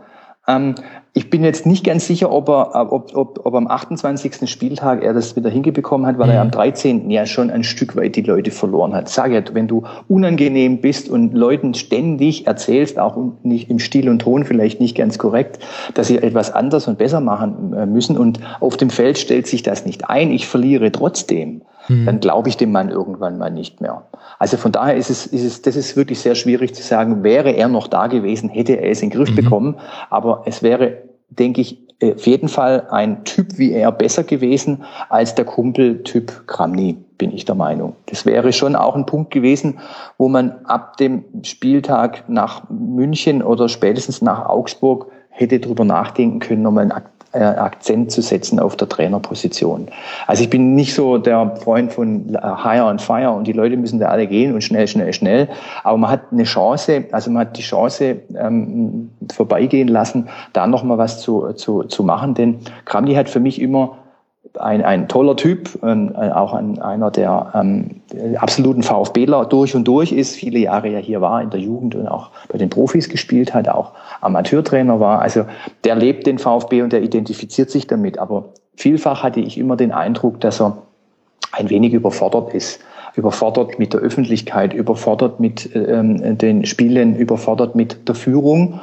Ähm, 0.48 0.74
ich 1.16 1.30
bin 1.30 1.44
jetzt 1.44 1.64
nicht 1.64 1.84
ganz 1.84 2.08
sicher, 2.08 2.32
ob 2.32 2.48
er, 2.48 2.92
ob, 2.92 3.14
ob, 3.14 3.46
ob 3.46 3.54
am 3.54 3.68
28. 3.68 4.50
Spieltag 4.50 5.00
er 5.04 5.14
das 5.14 5.36
wieder 5.36 5.48
hingebekommen 5.48 6.08
hat, 6.08 6.18
weil 6.18 6.26
mhm. 6.26 6.32
er 6.32 6.40
am 6.40 6.50
13. 6.50 7.08
ja 7.08 7.24
schon 7.24 7.50
ein 7.50 7.62
Stück 7.62 7.94
weit 7.94 8.16
die 8.16 8.22
Leute 8.22 8.50
verloren 8.50 8.92
hat. 8.94 9.08
Sag 9.08 9.30
ja, 9.30 9.40
wenn 9.52 9.68
du 9.68 9.84
unangenehm 10.08 10.80
bist 10.80 11.08
und 11.08 11.32
Leuten 11.32 11.74
ständig 11.74 12.48
erzählst, 12.48 12.98
auch 12.98 13.16
nicht 13.44 13.70
im 13.70 13.78
Stil 13.78 14.08
und 14.08 14.18
Ton 14.18 14.44
vielleicht 14.44 14.80
nicht 14.80 14.96
ganz 14.96 15.16
korrekt, 15.16 15.60
dass 15.94 16.08
sie 16.08 16.18
etwas 16.18 16.52
anders 16.52 16.88
und 16.88 16.98
besser 16.98 17.20
machen 17.20 17.72
äh, 17.74 17.86
müssen 17.86 18.18
und 18.18 18.40
auf 18.58 18.76
dem 18.76 18.90
Feld 18.90 19.16
stellt 19.16 19.46
sich 19.46 19.62
das 19.62 19.86
nicht 19.86 20.10
ein, 20.10 20.32
ich 20.32 20.48
verliere 20.48 20.90
trotzdem 20.90 21.62
mhm. 21.88 22.06
dann 22.06 22.20
glaube 22.20 22.48
ich 22.48 22.56
dem 22.56 22.72
Mann 22.72 22.90
irgendwann 22.90 23.38
mal 23.38 23.50
nicht 23.50 23.80
mehr. 23.80 24.04
Also 24.38 24.56
von 24.56 24.72
daher 24.72 24.96
ist 24.96 25.10
es, 25.10 25.26
ist 25.26 25.44
es, 25.44 25.62
das 25.62 25.76
ist 25.76 25.96
wirklich 25.96 26.20
sehr 26.20 26.34
schwierig 26.34 26.74
zu 26.74 26.82
sagen, 26.82 27.22
wäre 27.22 27.50
er 27.50 27.68
noch 27.68 27.88
da 27.88 28.06
gewesen, 28.06 28.48
hätte 28.48 28.74
er 28.74 28.90
es 28.90 29.02
in 29.02 29.10
den 29.10 29.18
Griff 29.18 29.30
mhm. 29.30 29.36
bekommen. 29.36 29.74
Aber 30.10 30.42
es 30.46 30.62
wäre, 30.62 31.03
denke 31.30 31.60
ich, 31.60 31.84
auf 32.02 32.26
jeden 32.26 32.48
Fall 32.48 32.88
ein 32.90 33.24
Typ 33.24 33.56
wie 33.56 33.72
er 33.72 33.92
besser 33.92 34.24
gewesen 34.24 34.84
als 35.08 35.34
der 35.34 35.44
Kumpel-Typ 35.44 36.46
Kramny, 36.46 36.96
bin 37.18 37.32
ich 37.32 37.44
der 37.44 37.54
Meinung. 37.54 37.96
Das 38.06 38.26
wäre 38.26 38.52
schon 38.52 38.76
auch 38.76 38.96
ein 38.96 39.06
Punkt 39.06 39.30
gewesen, 39.30 39.78
wo 40.18 40.28
man 40.28 40.52
ab 40.64 40.96
dem 40.96 41.24
Spieltag 41.42 42.28
nach 42.28 42.68
München 42.68 43.42
oder 43.42 43.68
spätestens 43.68 44.22
nach 44.22 44.46
Augsburg 44.46 45.10
hätte 45.30 45.60
drüber 45.60 45.84
nachdenken 45.84 46.38
können, 46.38 46.62
nochmal 46.62 46.82
einen 46.82 46.90
äh, 46.92 47.02
Akzent 47.40 48.10
zu 48.12 48.22
setzen 48.22 48.60
auf 48.60 48.76
der 48.76 48.88
Trainerposition. 48.88 49.88
Also 50.26 50.42
ich 50.44 50.50
bin 50.50 50.74
nicht 50.74 50.94
so 50.94 51.18
der 51.18 51.56
Freund 51.56 51.92
von 51.92 52.34
äh, 52.34 52.38
Hire 52.38 52.84
and 52.84 53.00
Fire 53.00 53.32
und 53.32 53.46
die 53.46 53.52
Leute 53.52 53.76
müssen 53.76 53.98
da 53.98 54.08
alle 54.08 54.26
gehen 54.26 54.54
und 54.54 54.62
schnell, 54.62 54.86
schnell, 54.86 55.12
schnell. 55.12 55.48
Aber 55.82 55.96
man 55.96 56.10
hat 56.10 56.32
eine 56.32 56.44
Chance, 56.44 57.04
also 57.12 57.30
man 57.30 57.40
hat 57.40 57.56
die 57.56 57.62
Chance 57.62 58.16
ähm, 58.36 59.10
vorbeigehen 59.32 59.88
lassen, 59.88 60.28
da 60.52 60.66
nochmal 60.66 60.98
was 60.98 61.20
zu, 61.20 61.52
zu, 61.54 61.84
zu 61.84 62.04
machen. 62.04 62.34
Denn 62.34 62.58
Kramny 62.84 63.14
hat 63.14 63.28
für 63.28 63.40
mich 63.40 63.60
immer 63.60 63.98
ein, 64.58 64.84
ein 64.84 65.08
toller 65.08 65.36
Typ, 65.36 65.78
ähm, 65.82 66.14
auch 66.14 66.52
ein, 66.52 66.80
einer, 66.80 67.10
der 67.10 67.52
ähm, 67.54 68.02
absoluten 68.36 68.82
VfBler 68.82 69.46
durch 69.46 69.74
und 69.74 69.84
durch 69.84 70.12
ist, 70.12 70.36
viele 70.36 70.58
Jahre 70.58 70.88
ja 70.88 70.98
hier 70.98 71.20
war 71.20 71.42
in 71.42 71.50
der 71.50 71.60
Jugend 71.60 71.94
und 71.94 72.06
auch 72.06 72.30
bei 72.48 72.58
den 72.58 72.70
Profis 72.70 73.08
gespielt 73.08 73.54
hat, 73.54 73.68
auch 73.68 73.92
Amateurtrainer 74.20 75.00
war. 75.00 75.20
Also 75.20 75.46
der 75.84 75.96
lebt 75.96 76.26
den 76.26 76.38
VfB 76.38 76.82
und 76.82 76.92
der 76.92 77.02
identifiziert 77.02 77.70
sich 77.70 77.86
damit. 77.86 78.18
Aber 78.18 78.46
vielfach 78.76 79.22
hatte 79.22 79.40
ich 79.40 79.58
immer 79.58 79.76
den 79.76 79.92
Eindruck, 79.92 80.40
dass 80.40 80.60
er 80.60 80.78
ein 81.52 81.70
wenig 81.70 81.92
überfordert 81.92 82.54
ist. 82.54 82.80
Überfordert 83.16 83.78
mit 83.78 83.92
der 83.92 84.00
Öffentlichkeit, 84.00 84.74
überfordert 84.74 85.38
mit 85.38 85.70
ähm, 85.74 86.36
den 86.36 86.66
Spielen, 86.66 87.14
überfordert 87.14 87.76
mit 87.76 88.08
der 88.08 88.16
Führung 88.16 88.80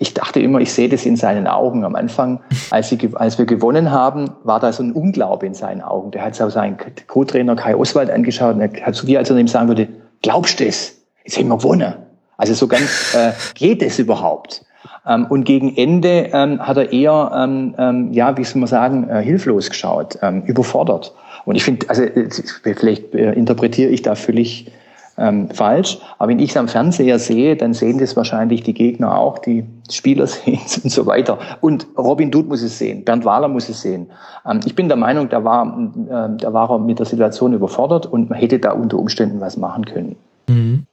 ich 0.00 0.14
dachte 0.14 0.40
immer, 0.40 0.60
ich 0.60 0.72
sehe 0.72 0.88
das 0.88 1.04
in 1.04 1.16
seinen 1.16 1.46
Augen. 1.46 1.84
Am 1.84 1.94
Anfang, 1.94 2.40
als, 2.70 2.88
sie, 2.88 2.98
als 3.12 3.36
wir 3.36 3.44
gewonnen 3.44 3.90
haben, 3.90 4.30
war 4.44 4.58
da 4.58 4.72
so 4.72 4.82
ein 4.82 4.92
Unglaube 4.92 5.44
in 5.44 5.52
seinen 5.52 5.82
Augen. 5.82 6.10
Der 6.10 6.24
hat 6.24 6.34
so 6.34 6.48
seinen 6.48 6.78
Co-Trainer 7.06 7.54
Kai 7.54 7.76
Oswald 7.76 8.10
angeschaut 8.10 8.54
und 8.54 8.62
er 8.62 8.86
hat 8.86 8.94
so 8.94 9.06
wie 9.06 9.18
als 9.18 9.28
er 9.28 9.36
ihm 9.36 9.46
sagen 9.46 9.68
würde, 9.68 9.88
glaubst 10.22 10.58
du 10.58 10.64
es? 10.64 10.96
Jetzt 11.22 11.36
haben 11.36 11.48
wir 11.48 11.58
gewonnen. 11.58 11.92
Also 12.38 12.54
so 12.54 12.66
ganz, 12.66 13.14
äh, 13.14 13.32
geht 13.54 13.82
es 13.82 13.98
überhaupt? 13.98 14.64
Ähm, 15.06 15.26
und 15.28 15.44
gegen 15.44 15.76
Ende 15.76 16.30
ähm, 16.32 16.66
hat 16.66 16.78
er 16.78 16.90
eher, 16.94 17.32
ähm, 17.36 17.74
ähm, 17.76 18.12
ja, 18.14 18.38
wie 18.38 18.44
soll 18.44 18.60
man 18.60 18.68
sagen, 18.68 19.06
äh, 19.06 19.20
hilflos 19.20 19.68
geschaut, 19.68 20.18
ähm, 20.22 20.44
überfordert. 20.46 21.14
Und 21.44 21.56
ich 21.56 21.64
finde, 21.64 21.90
also 21.90 22.04
äh, 22.04 22.30
vielleicht 22.74 23.14
äh, 23.14 23.32
interpretiere 23.32 23.90
ich 23.90 24.00
da 24.00 24.14
völlig 24.14 24.72
ähm, 25.20 25.50
falsch. 25.50 25.98
Aber 26.18 26.30
wenn 26.30 26.38
ich 26.38 26.50
es 26.50 26.56
am 26.56 26.66
Fernseher 26.66 27.18
sehe, 27.18 27.54
dann 27.54 27.74
sehen 27.74 27.98
das 27.98 28.16
wahrscheinlich 28.16 28.62
die 28.62 28.72
Gegner 28.72 29.16
auch, 29.16 29.38
die 29.38 29.64
Spieler 29.90 30.26
sehen 30.26 30.60
es 30.64 30.78
und 30.78 30.90
so 30.90 31.06
weiter. 31.06 31.38
Und 31.60 31.86
Robin 31.96 32.30
Dutt 32.30 32.48
muss 32.48 32.62
es 32.62 32.78
sehen, 32.78 33.04
Bernd 33.04 33.24
Wahler 33.24 33.48
muss 33.48 33.68
es 33.68 33.82
sehen. 33.82 34.10
Ähm, 34.46 34.60
ich 34.64 34.74
bin 34.74 34.88
der 34.88 34.96
Meinung, 34.96 35.28
da 35.28 35.44
war, 35.44 35.66
äh, 35.66 36.36
da 36.36 36.52
war 36.52 36.70
er 36.70 36.78
mit 36.78 36.98
der 36.98 37.06
Situation 37.06 37.52
überfordert 37.52 38.06
und 38.06 38.30
man 38.30 38.38
hätte 38.38 38.58
da 38.58 38.72
unter 38.72 38.98
Umständen 38.98 39.40
was 39.40 39.56
machen 39.56 39.84
können. 39.84 40.16
Mhm. 40.48 40.86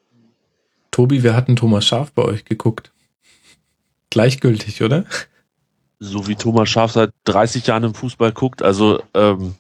Tobi, 0.92 1.24
wir 1.24 1.36
hatten 1.36 1.56
Thomas 1.56 1.86
Schaf 1.86 2.12
bei 2.12 2.24
euch 2.24 2.44
geguckt. 2.44 2.92
Gleichgültig, 4.10 4.84
oder? 4.84 5.06
So 6.00 6.28
wie 6.28 6.36
Thomas 6.36 6.70
Schaf 6.70 6.92
seit 6.92 7.12
30 7.26 7.66
Jahren 7.68 7.84
im 7.84 7.94
Fußball 7.94 8.32
guckt. 8.32 8.62
Also 8.62 9.00
ähm, 9.14 9.56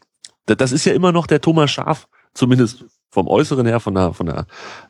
das 0.46 0.72
ist 0.72 0.86
ja 0.86 0.94
immer 0.94 1.12
noch 1.12 1.28
der 1.28 1.42
Thomas 1.42 1.72
Schaf, 1.72 2.08
zumindest 2.34 2.86
vom 3.18 3.28
Äußeren 3.28 3.66
her, 3.66 3.80
von 3.80 3.96
der, 3.96 4.14
von 4.14 4.28
der, 4.28 4.46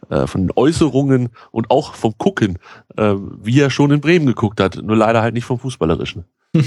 äh, 0.10 0.28
von 0.28 0.42
den 0.42 0.52
Äußerungen 0.54 1.30
und 1.52 1.72
auch 1.72 1.94
vom 1.94 2.18
Gucken, 2.18 2.60
äh, 2.98 3.14
wie 3.42 3.62
er 3.62 3.70
schon 3.70 3.92
in 3.92 4.02
Bremen 4.02 4.26
geguckt 4.26 4.60
hat, 4.60 4.76
nur 4.84 4.98
leider 4.98 5.22
halt 5.22 5.34
nicht 5.34 5.46
vom 5.46 5.60
Fußballerischen. 5.60 6.26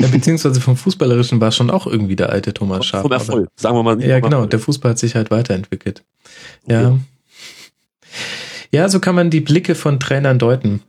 Ja, 0.00 0.08
beziehungsweise 0.08 0.60
vom 0.60 0.76
Fußballerischen 0.76 1.40
war 1.40 1.52
schon 1.52 1.70
auch 1.70 1.86
irgendwie 1.86 2.16
der 2.16 2.30
alte 2.30 2.52
Thomas 2.52 2.84
Schaaf. 2.84 3.02
Vom 3.02 3.12
Erfolg, 3.12 3.48
sagen 3.54 3.76
wir 3.76 3.84
mal. 3.84 4.02
Ja, 4.02 4.18
genau, 4.18 4.44
der 4.44 4.58
Fußball 4.58 4.92
hat 4.92 4.98
sich 4.98 5.14
halt 5.14 5.30
weiterentwickelt. 5.30 6.02
Ja. 6.66 6.80
ja. 6.80 6.98
Ja, 8.72 8.88
so 8.88 8.98
kann 8.98 9.14
man 9.14 9.30
die 9.30 9.42
Blicke 9.42 9.76
von 9.76 10.00
Trainern 10.00 10.40
deuten. 10.40 10.82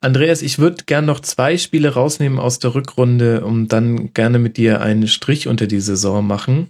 Andreas, 0.00 0.40
ich 0.40 0.58
würde 0.58 0.84
gern 0.86 1.04
noch 1.04 1.20
zwei 1.20 1.58
Spiele 1.58 1.92
rausnehmen 1.92 2.38
aus 2.38 2.60
der 2.60 2.74
Rückrunde, 2.74 3.44
um 3.44 3.68
dann 3.68 4.14
gerne 4.14 4.38
mit 4.38 4.56
dir 4.56 4.80
einen 4.80 5.06
Strich 5.06 5.46
unter 5.46 5.66
die 5.66 5.80
Saison 5.80 6.26
machen. 6.26 6.68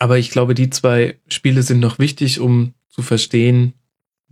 Aber 0.00 0.18
ich 0.18 0.30
glaube, 0.30 0.54
die 0.54 0.70
zwei 0.70 1.18
Spiele 1.28 1.62
sind 1.62 1.78
noch 1.78 1.98
wichtig, 1.98 2.40
um 2.40 2.72
zu 2.88 3.02
verstehen, 3.02 3.74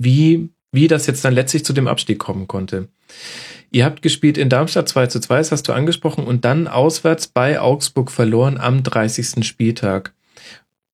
wie, 0.00 0.48
wie 0.72 0.88
das 0.88 1.06
jetzt 1.06 1.24
dann 1.24 1.34
letztlich 1.34 1.64
zu 1.64 1.74
dem 1.74 1.86
Abstieg 1.86 2.18
kommen 2.18 2.48
konnte. 2.48 2.88
Ihr 3.70 3.84
habt 3.84 4.00
gespielt 4.00 4.38
in 4.38 4.48
Darmstadt 4.48 4.88
2 4.88 5.08
zu 5.08 5.20
2, 5.20 5.38
das 5.38 5.52
hast 5.52 5.68
du 5.68 5.74
angesprochen, 5.74 6.24
und 6.24 6.46
dann 6.46 6.68
auswärts 6.68 7.26
bei 7.26 7.60
Augsburg 7.60 8.10
verloren 8.10 8.56
am 8.56 8.82
30. 8.82 9.46
Spieltag. 9.46 10.14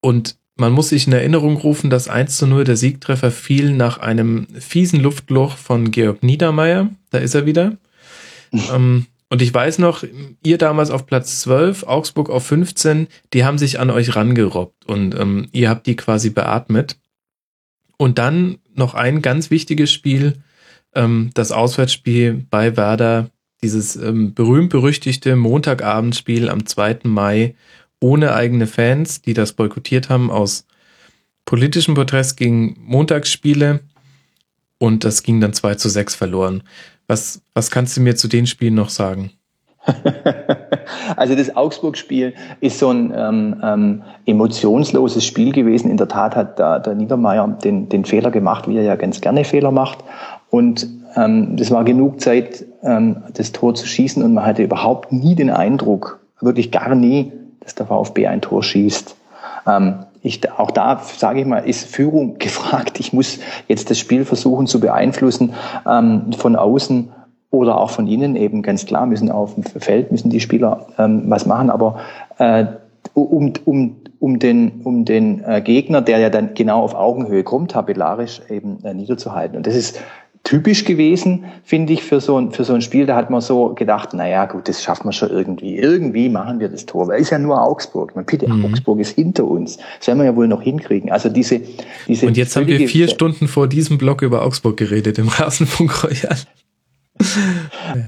Und 0.01 0.37
man 0.57 0.73
muss 0.73 0.89
sich 0.89 1.07
in 1.07 1.13
Erinnerung 1.13 1.57
rufen, 1.57 1.89
dass 1.89 2.09
1 2.09 2.37
zu 2.37 2.49
0 2.49 2.65
der 2.65 2.77
Siegtreffer 2.77 3.31
fiel 3.31 3.73
nach 3.73 3.99
einem 3.99 4.49
fiesen 4.59 4.99
Luftloch 4.99 5.57
von 5.57 5.93
Georg 5.93 6.25
Niedermeyer. 6.25 6.91
Da 7.11 7.19
ist 7.19 7.35
er 7.35 7.47
wieder. 7.47 7.77
ähm, 8.53 9.07
und 9.35 9.43
ich 9.43 9.53
weiß 9.53 9.81
noch, 9.81 10.05
ihr 10.45 10.59
damals 10.59 10.93
auf 10.93 11.07
Platz 11.07 11.41
12, 11.41 11.83
Augsburg 11.83 12.31
auf 12.31 12.47
15, 12.47 13.09
die 13.33 13.45
haben 13.45 13.59
sich 13.59 13.81
an 13.81 13.91
euch 13.91 14.15
rangerobbt 14.15 14.87
und 14.87 15.19
ähm, 15.19 15.49
ihr 15.51 15.71
habt 15.71 15.89
die 15.89 15.97
quasi 15.97 16.31
beatmet. 16.31 17.01
Und 17.97 18.19
dann 18.19 18.59
noch 18.77 18.95
ein 18.95 19.23
ganz 19.23 19.51
wichtiges 19.51 19.93
Spiel, 19.93 20.35
ähm, 20.95 21.31
das 21.35 21.51
Auswärtsspiel 21.51 22.47
bei 22.49 22.77
Werder, 22.77 23.29
dieses 23.61 23.97
ähm, 23.97 24.35
berühmt-berüchtigte 24.35 25.35
Montagabendspiel 25.35 26.49
am 26.49 26.65
2. 26.65 26.99
Mai 27.03 27.57
ohne 27.99 28.35
eigene 28.35 28.69
Fans, 28.69 29.21
die 29.21 29.35
das 29.35 29.55
boykottiert 29.55 30.11
haben 30.11 30.31
aus 30.31 30.65
politischen 31.45 31.95
Protest 31.95 32.37
gegen 32.37 32.77
Montagsspiele. 32.79 33.81
Und 34.79 35.03
das 35.03 35.25
ging 35.25 35.41
dann 35.41 35.55
2 35.55 35.75
zu 35.75 35.89
6 35.89 36.15
verloren. 36.15 36.63
Was, 37.07 37.43
was 37.55 37.71
kannst 37.71 37.97
du 37.97 38.01
mir 38.01 38.17
zu 38.17 38.29
den 38.29 38.47
Spielen 38.47 38.75
noch 38.75 38.89
sagen? 38.89 39.33
also 41.17 41.35
das 41.35 41.55
Augsburg-Spiel 41.55 42.35
ist 42.61 42.79
so 42.79 42.89
ein 42.91 43.13
ähm, 43.15 43.61
ähm, 43.63 44.03
emotionsloses 44.25 45.25
Spiel 45.25 45.53
gewesen. 45.53 45.91
In 45.91 45.99
der 45.99 46.09
Tat 46.09 46.37
hat 46.37 46.59
da 46.59 46.79
der 46.79 46.95
Niedermeyer 46.95 47.47
den, 47.63 47.89
den 47.89 48.05
Fehler 48.05 48.31
gemacht, 48.31 48.67
wie 48.69 48.77
er 48.77 48.83
ja 48.83 48.97
ganz 48.97 49.21
gerne 49.21 49.45
Fehler 49.45 49.71
macht. 49.71 49.99
Und 50.51 50.87
ähm, 51.17 51.57
das 51.57 51.71
war 51.71 51.85
genug 51.85 52.21
Zeit, 52.21 52.65
ähm, 52.83 53.25
das 53.35 53.53
Tor 53.53 53.75
zu 53.75 53.87
schießen 53.87 54.23
und 54.23 54.35
man 54.35 54.47
hatte 54.47 54.63
überhaupt 54.63 55.13
nie 55.13 55.35
den 55.35 55.51
Eindruck, 55.51 56.21
wirklich 56.41 56.71
gar 56.71 56.95
nie, 56.95 57.33
dass 57.61 57.75
der 57.75 57.87
VfB 57.87 58.27
ein 58.27 58.41
Tor 58.41 58.63
schießt. 58.63 59.17
Ähm, 59.67 60.07
ich, 60.25 60.51
auch 60.51 60.71
da, 60.71 61.03
sage 61.17 61.41
ich 61.41 61.47
mal, 61.47 61.59
ist 61.59 61.87
Führung 61.87 62.39
gefragt. 62.39 62.99
Ich 62.99 63.13
muss 63.13 63.39
jetzt 63.69 63.91
das 63.91 63.99
Spiel 63.99 64.25
versuchen 64.25 64.67
zu 64.67 64.81
beeinflussen 64.81 65.53
ähm, 65.89 66.33
von 66.33 66.57
außen 66.57 67.13
oder 67.51 67.81
auch 67.81 67.91
von 67.91 68.09
innen 68.09 68.35
eben 68.35 68.63
ganz 68.63 68.85
klar 68.85 69.07
müssen 69.07 69.31
auf 69.31 69.55
dem 69.55 69.63
Feld 69.63 70.11
müssen 70.11 70.31
die 70.31 70.41
Spieler 70.41 70.87
ähm, 70.99 71.25
was 71.29 71.47
machen, 71.47 71.71
aber 71.71 72.01
äh, 72.39 72.65
um, 73.13 73.53
um, 73.65 73.97
um 74.19 74.39
den, 74.41 74.81
um 74.83 75.05
den 75.05 75.45
äh, 75.45 75.61
Gegner, 75.61 76.01
der 76.01 76.19
ja 76.19 76.31
dann 76.31 76.55
genau 76.55 76.83
auf 76.83 76.95
Augenhöhe 76.95 77.45
kommt, 77.45 77.73
tabellarisch 77.73 78.41
eben 78.49 78.83
äh, 78.83 78.95
niederzuhalten. 78.95 79.57
Und 79.57 79.67
das 79.67 79.77
ist 79.77 80.01
typisch 80.45 80.85
gewesen, 80.85 81.47
finde 81.65 81.95
ich, 81.95 82.03
für 82.03 82.21
so, 82.21 82.39
ein, 82.39 82.53
für 82.53 82.65
so 82.65 82.75
ein 82.75 82.83
Spiel. 82.83 83.07
Da 83.07 83.17
hat 83.17 83.31
man 83.31 83.41
so 83.41 83.71
gedacht, 83.71 84.13
naja, 84.13 84.45
gut, 84.45 84.69
das 84.69 84.83
schaffen 84.83 85.07
wir 85.07 85.13
schon 85.13 85.31
irgendwie. 85.31 85.77
Irgendwie 85.77 86.29
machen 86.29 86.61
wir 86.61 86.69
das 86.69 86.87
Tor. 86.87 87.09
Weil 87.09 87.21
ist 87.21 87.31
ja 87.31 87.39
nur 87.39 87.61
Augsburg. 87.61 88.15
Man, 88.15 88.27
bitte, 88.27 88.47
mhm. 88.47 88.67
Augsburg 88.67 89.01
ist 89.01 89.15
hinter 89.15 89.45
uns. 89.45 89.79
Das 89.99 90.07
werden 90.07 90.19
wir 90.19 90.27
ja 90.27 90.37
wohl 90.37 90.47
noch 90.47 90.63
hinkriegen. 90.63 91.11
Also 91.11 91.31
diese, 91.31 91.63
diese 92.07 92.27
Und 92.27 92.37
jetzt 92.37 92.55
haben 92.55 92.67
wir 92.67 92.87
vier 92.89 93.09
Stunden 93.09 93.49
vor 93.49 93.67
diesem 93.67 93.97
Block 93.97 94.23
über 94.23 94.45
Augsburg 94.45 94.77
geredet 94.77 95.19
im 95.19 95.29
Rasenfunk 95.29 96.05
Royal. 96.05 96.37
ja. 97.95 98.07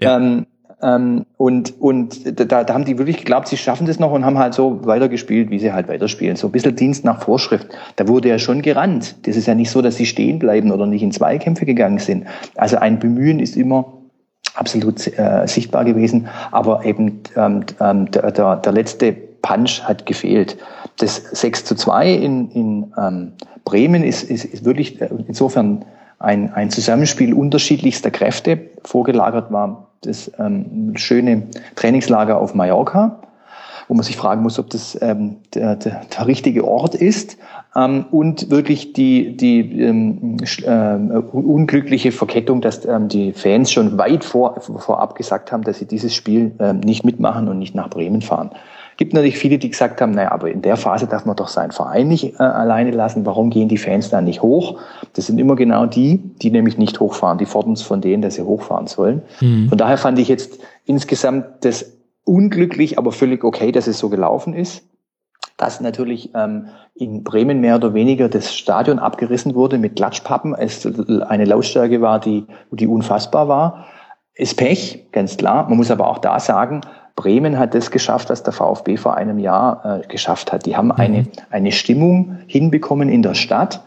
ja. 0.00 0.16
Ähm, 0.16 0.46
ähm, 0.84 1.24
und 1.38 1.80
und 1.80 2.38
da, 2.38 2.62
da 2.62 2.74
haben 2.74 2.84
die 2.84 2.98
wirklich 2.98 3.16
geglaubt, 3.18 3.48
sie 3.48 3.56
schaffen 3.56 3.86
das 3.86 3.98
noch 3.98 4.12
und 4.12 4.24
haben 4.24 4.38
halt 4.38 4.54
so 4.54 4.84
weitergespielt, 4.84 5.50
wie 5.50 5.58
sie 5.58 5.72
halt 5.72 5.88
weiterspielen. 5.88 6.36
So 6.36 6.48
ein 6.48 6.52
bisschen 6.52 6.76
Dienst 6.76 7.04
nach 7.04 7.22
Vorschrift. 7.22 7.66
Da 7.96 8.06
wurde 8.06 8.28
ja 8.28 8.38
schon 8.38 8.60
gerannt. 8.60 9.16
Das 9.26 9.36
ist 9.36 9.46
ja 9.46 9.54
nicht 9.54 9.70
so, 9.70 9.80
dass 9.80 9.96
sie 9.96 10.06
stehen 10.06 10.38
bleiben 10.38 10.70
oder 10.70 10.86
nicht 10.86 11.02
in 11.02 11.12
Zweikämpfe 11.12 11.64
gegangen 11.64 11.98
sind. 11.98 12.26
Also 12.56 12.76
ein 12.76 12.98
Bemühen 12.98 13.40
ist 13.40 13.56
immer 13.56 13.92
absolut 14.54 15.06
äh, 15.18 15.46
sichtbar 15.46 15.84
gewesen, 15.84 16.28
aber 16.52 16.84
eben 16.84 17.20
ähm, 17.36 17.64
ähm, 17.80 18.10
der, 18.10 18.30
der, 18.30 18.56
der 18.56 18.72
letzte 18.72 19.12
Punch 19.12 19.82
hat 19.82 20.06
gefehlt. 20.06 20.56
Das 20.98 21.16
6 21.16 21.64
zu 21.64 21.74
2 21.74 22.12
in, 22.12 22.50
in 22.50 22.92
ähm, 22.96 23.32
Bremen 23.64 24.04
ist, 24.04 24.22
ist, 24.22 24.44
ist 24.44 24.64
wirklich 24.64 25.00
äh, 25.00 25.08
insofern 25.26 25.84
ein, 26.18 26.52
ein 26.52 26.70
Zusammenspiel 26.70 27.34
unterschiedlichster 27.34 28.10
Kräfte. 28.10 28.70
Vorgelagert 28.84 29.52
war 29.52 29.88
das 30.02 30.30
ähm, 30.38 30.92
schöne 30.96 31.44
Trainingslager 31.76 32.38
auf 32.38 32.54
Mallorca, 32.54 33.20
wo 33.88 33.94
man 33.94 34.02
sich 34.02 34.16
fragen 34.16 34.42
muss, 34.42 34.58
ob 34.58 34.70
das 34.70 35.00
ähm, 35.02 35.36
der, 35.54 35.76
der, 35.76 36.02
der 36.04 36.26
richtige 36.26 36.66
Ort 36.66 36.94
ist. 36.94 37.36
Ähm, 37.76 38.06
und 38.10 38.50
wirklich 38.50 38.92
die, 38.92 39.36
die 39.36 39.80
ähm, 39.80 40.36
äh, 40.64 41.18
unglückliche 41.32 42.12
Verkettung, 42.12 42.60
dass 42.60 42.84
ähm, 42.84 43.08
die 43.08 43.32
Fans 43.32 43.72
schon 43.72 43.98
weit 43.98 44.24
vor, 44.24 44.60
vorab 44.60 45.16
gesagt 45.16 45.52
haben, 45.52 45.64
dass 45.64 45.78
sie 45.78 45.86
dieses 45.86 46.14
Spiel 46.14 46.52
ähm, 46.58 46.80
nicht 46.80 47.04
mitmachen 47.04 47.48
und 47.48 47.58
nicht 47.58 47.74
nach 47.74 47.90
Bremen 47.90 48.22
fahren 48.22 48.50
gibt 48.96 49.12
natürlich 49.12 49.38
viele, 49.38 49.58
die 49.58 49.70
gesagt 49.70 50.00
haben, 50.00 50.12
naja, 50.12 50.32
aber 50.32 50.50
in 50.50 50.62
der 50.62 50.76
Phase 50.76 51.06
darf 51.06 51.24
man 51.24 51.36
doch 51.36 51.48
seinen 51.48 51.72
Verein 51.72 52.08
nicht 52.08 52.34
äh, 52.34 52.42
alleine 52.42 52.90
lassen. 52.90 53.26
Warum 53.26 53.50
gehen 53.50 53.68
die 53.68 53.78
Fans 53.78 54.10
da 54.10 54.20
nicht 54.20 54.42
hoch? 54.42 54.80
Das 55.14 55.26
sind 55.26 55.38
immer 55.38 55.56
genau 55.56 55.86
die, 55.86 56.18
die 56.42 56.50
nämlich 56.50 56.78
nicht 56.78 57.00
hochfahren. 57.00 57.38
Die 57.38 57.46
fordern 57.46 57.72
es 57.72 57.82
von 57.82 58.00
denen, 58.00 58.22
dass 58.22 58.34
sie 58.34 58.42
hochfahren 58.42 58.86
sollen. 58.86 59.22
Mhm. 59.40 59.68
Von 59.68 59.78
daher 59.78 59.98
fand 59.98 60.18
ich 60.18 60.28
jetzt 60.28 60.60
insgesamt 60.84 61.64
das 61.64 61.92
unglücklich, 62.24 62.98
aber 62.98 63.12
völlig 63.12 63.44
okay, 63.44 63.72
dass 63.72 63.86
es 63.86 63.98
so 63.98 64.08
gelaufen 64.08 64.54
ist. 64.54 64.84
Dass 65.56 65.80
natürlich 65.80 66.30
ähm, 66.34 66.66
in 66.94 67.22
Bremen 67.22 67.60
mehr 67.60 67.76
oder 67.76 67.94
weniger 67.94 68.28
das 68.28 68.54
Stadion 68.54 68.98
abgerissen 68.98 69.54
wurde 69.54 69.78
mit 69.78 69.96
Klatschpappen. 69.96 70.54
Es 70.54 70.86
eine 71.28 71.44
Lautstärke 71.44 72.00
war, 72.00 72.18
die, 72.18 72.46
die 72.70 72.86
unfassbar 72.86 73.48
war. 73.48 73.86
Ist 74.34 74.56
Pech, 74.56 75.06
ganz 75.12 75.36
klar. 75.36 75.68
Man 75.68 75.76
muss 75.76 75.92
aber 75.92 76.08
auch 76.08 76.18
da 76.18 76.40
sagen, 76.40 76.80
Bremen 77.16 77.58
hat 77.58 77.74
das 77.74 77.90
geschafft, 77.90 78.30
was 78.30 78.42
der 78.42 78.52
VfB 78.52 78.96
vor 78.96 79.14
einem 79.14 79.38
Jahr 79.38 80.00
äh, 80.02 80.06
geschafft 80.06 80.52
hat. 80.52 80.66
Die 80.66 80.76
haben 80.76 80.90
eine, 80.90 81.22
mhm. 81.22 81.28
eine 81.50 81.72
Stimmung 81.72 82.38
hinbekommen 82.46 83.08
in 83.08 83.22
der 83.22 83.34
Stadt, 83.34 83.82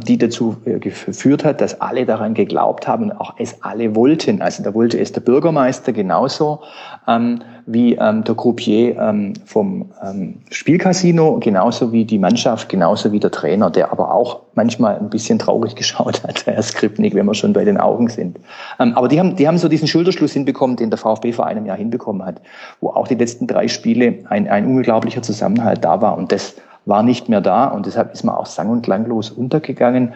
die 0.00 0.18
dazu 0.18 0.56
äh, 0.64 0.78
geführt 0.78 1.44
hat, 1.44 1.60
dass 1.60 1.80
alle 1.80 2.06
daran 2.06 2.34
geglaubt 2.34 2.88
haben 2.88 3.12
auch 3.12 3.34
es 3.38 3.62
alle 3.62 3.94
wollten. 3.94 4.42
Also 4.42 4.62
da 4.62 4.74
wollte 4.74 4.98
es 4.98 5.12
der 5.12 5.20
Bürgermeister 5.20 5.92
genauso 5.92 6.60
ähm, 7.06 7.40
wie 7.66 7.94
ähm, 7.94 8.24
der 8.24 8.34
Croupier 8.34 8.98
ähm, 8.98 9.34
vom 9.44 9.90
ähm, 10.02 10.40
Spielcasino, 10.50 11.38
genauso 11.38 11.92
wie 11.92 12.04
die 12.04 12.18
Mannschaft, 12.18 12.68
genauso 12.68 13.12
wie 13.12 13.20
der 13.20 13.30
Trainer, 13.30 13.70
der 13.70 13.92
aber 13.92 14.14
auch 14.14 14.40
manchmal 14.54 14.98
ein 14.98 15.10
bisschen 15.10 15.38
traurig 15.38 15.74
geschaut 15.76 16.22
hat, 16.22 16.46
Herr 16.46 16.62
Skripnik, 16.62 17.14
wenn 17.14 17.26
wir 17.26 17.34
schon 17.34 17.52
bei 17.52 17.64
den 17.64 17.78
Augen 17.78 18.08
sind. 18.08 18.38
Ähm, 18.80 18.94
aber 18.94 19.08
die 19.08 19.18
haben, 19.18 19.36
die 19.36 19.46
haben 19.46 19.58
so 19.58 19.68
diesen 19.68 19.86
Schulterschluss 19.86 20.32
hinbekommen, 20.32 20.76
den 20.76 20.90
der 20.90 20.98
VfB 20.98 21.32
vor 21.32 21.46
einem 21.46 21.66
Jahr 21.66 21.76
hinbekommen 21.76 22.24
hat, 22.24 22.40
wo 22.80 22.88
auch 22.90 23.06
die 23.06 23.16
letzten 23.16 23.46
drei 23.46 23.68
Spiele 23.68 24.20
ein, 24.28 24.48
ein 24.48 24.66
unglaublicher 24.66 25.22
Zusammenhalt 25.22 25.84
da 25.84 26.00
war 26.00 26.16
und 26.16 26.32
das 26.32 26.54
war 26.88 27.02
nicht 27.02 27.28
mehr 27.28 27.40
da 27.40 27.66
und 27.66 27.86
deshalb 27.86 28.12
ist 28.12 28.24
man 28.24 28.34
auch 28.34 28.46
sang- 28.46 28.70
und 28.70 28.82
klanglos 28.82 29.30
untergegangen. 29.30 30.14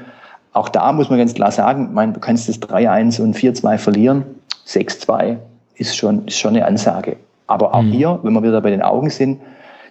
Auch 0.53 0.69
da 0.69 0.93
muss 0.93 1.11
man 1.11 1.19
ganz 1.19 1.35
klar 1.35 1.53
sagen, 1.53 1.91
mein, 1.93 2.13
du 2.13 2.21
kannst 2.21 2.49
das 2.49 2.61
3-1 2.61 3.21
und 3.21 3.37
4-2 3.37 3.79
verlieren, 3.79 4.25
6-2 4.67 5.37
ist 5.77 5.97
schon, 5.97 6.27
ist 6.27 6.39
schon 6.39 6.57
eine 6.57 6.67
Ansage. 6.67 7.17
Aber 7.47 7.75
auch 7.75 7.83
mhm. 7.83 7.93
hier, 7.93 8.19
wenn 8.23 8.33
wir 8.33 8.43
wieder 8.43 8.61
bei 8.61 8.71
den 8.71 8.83
Augen 8.83 9.11
sind, 9.11 9.41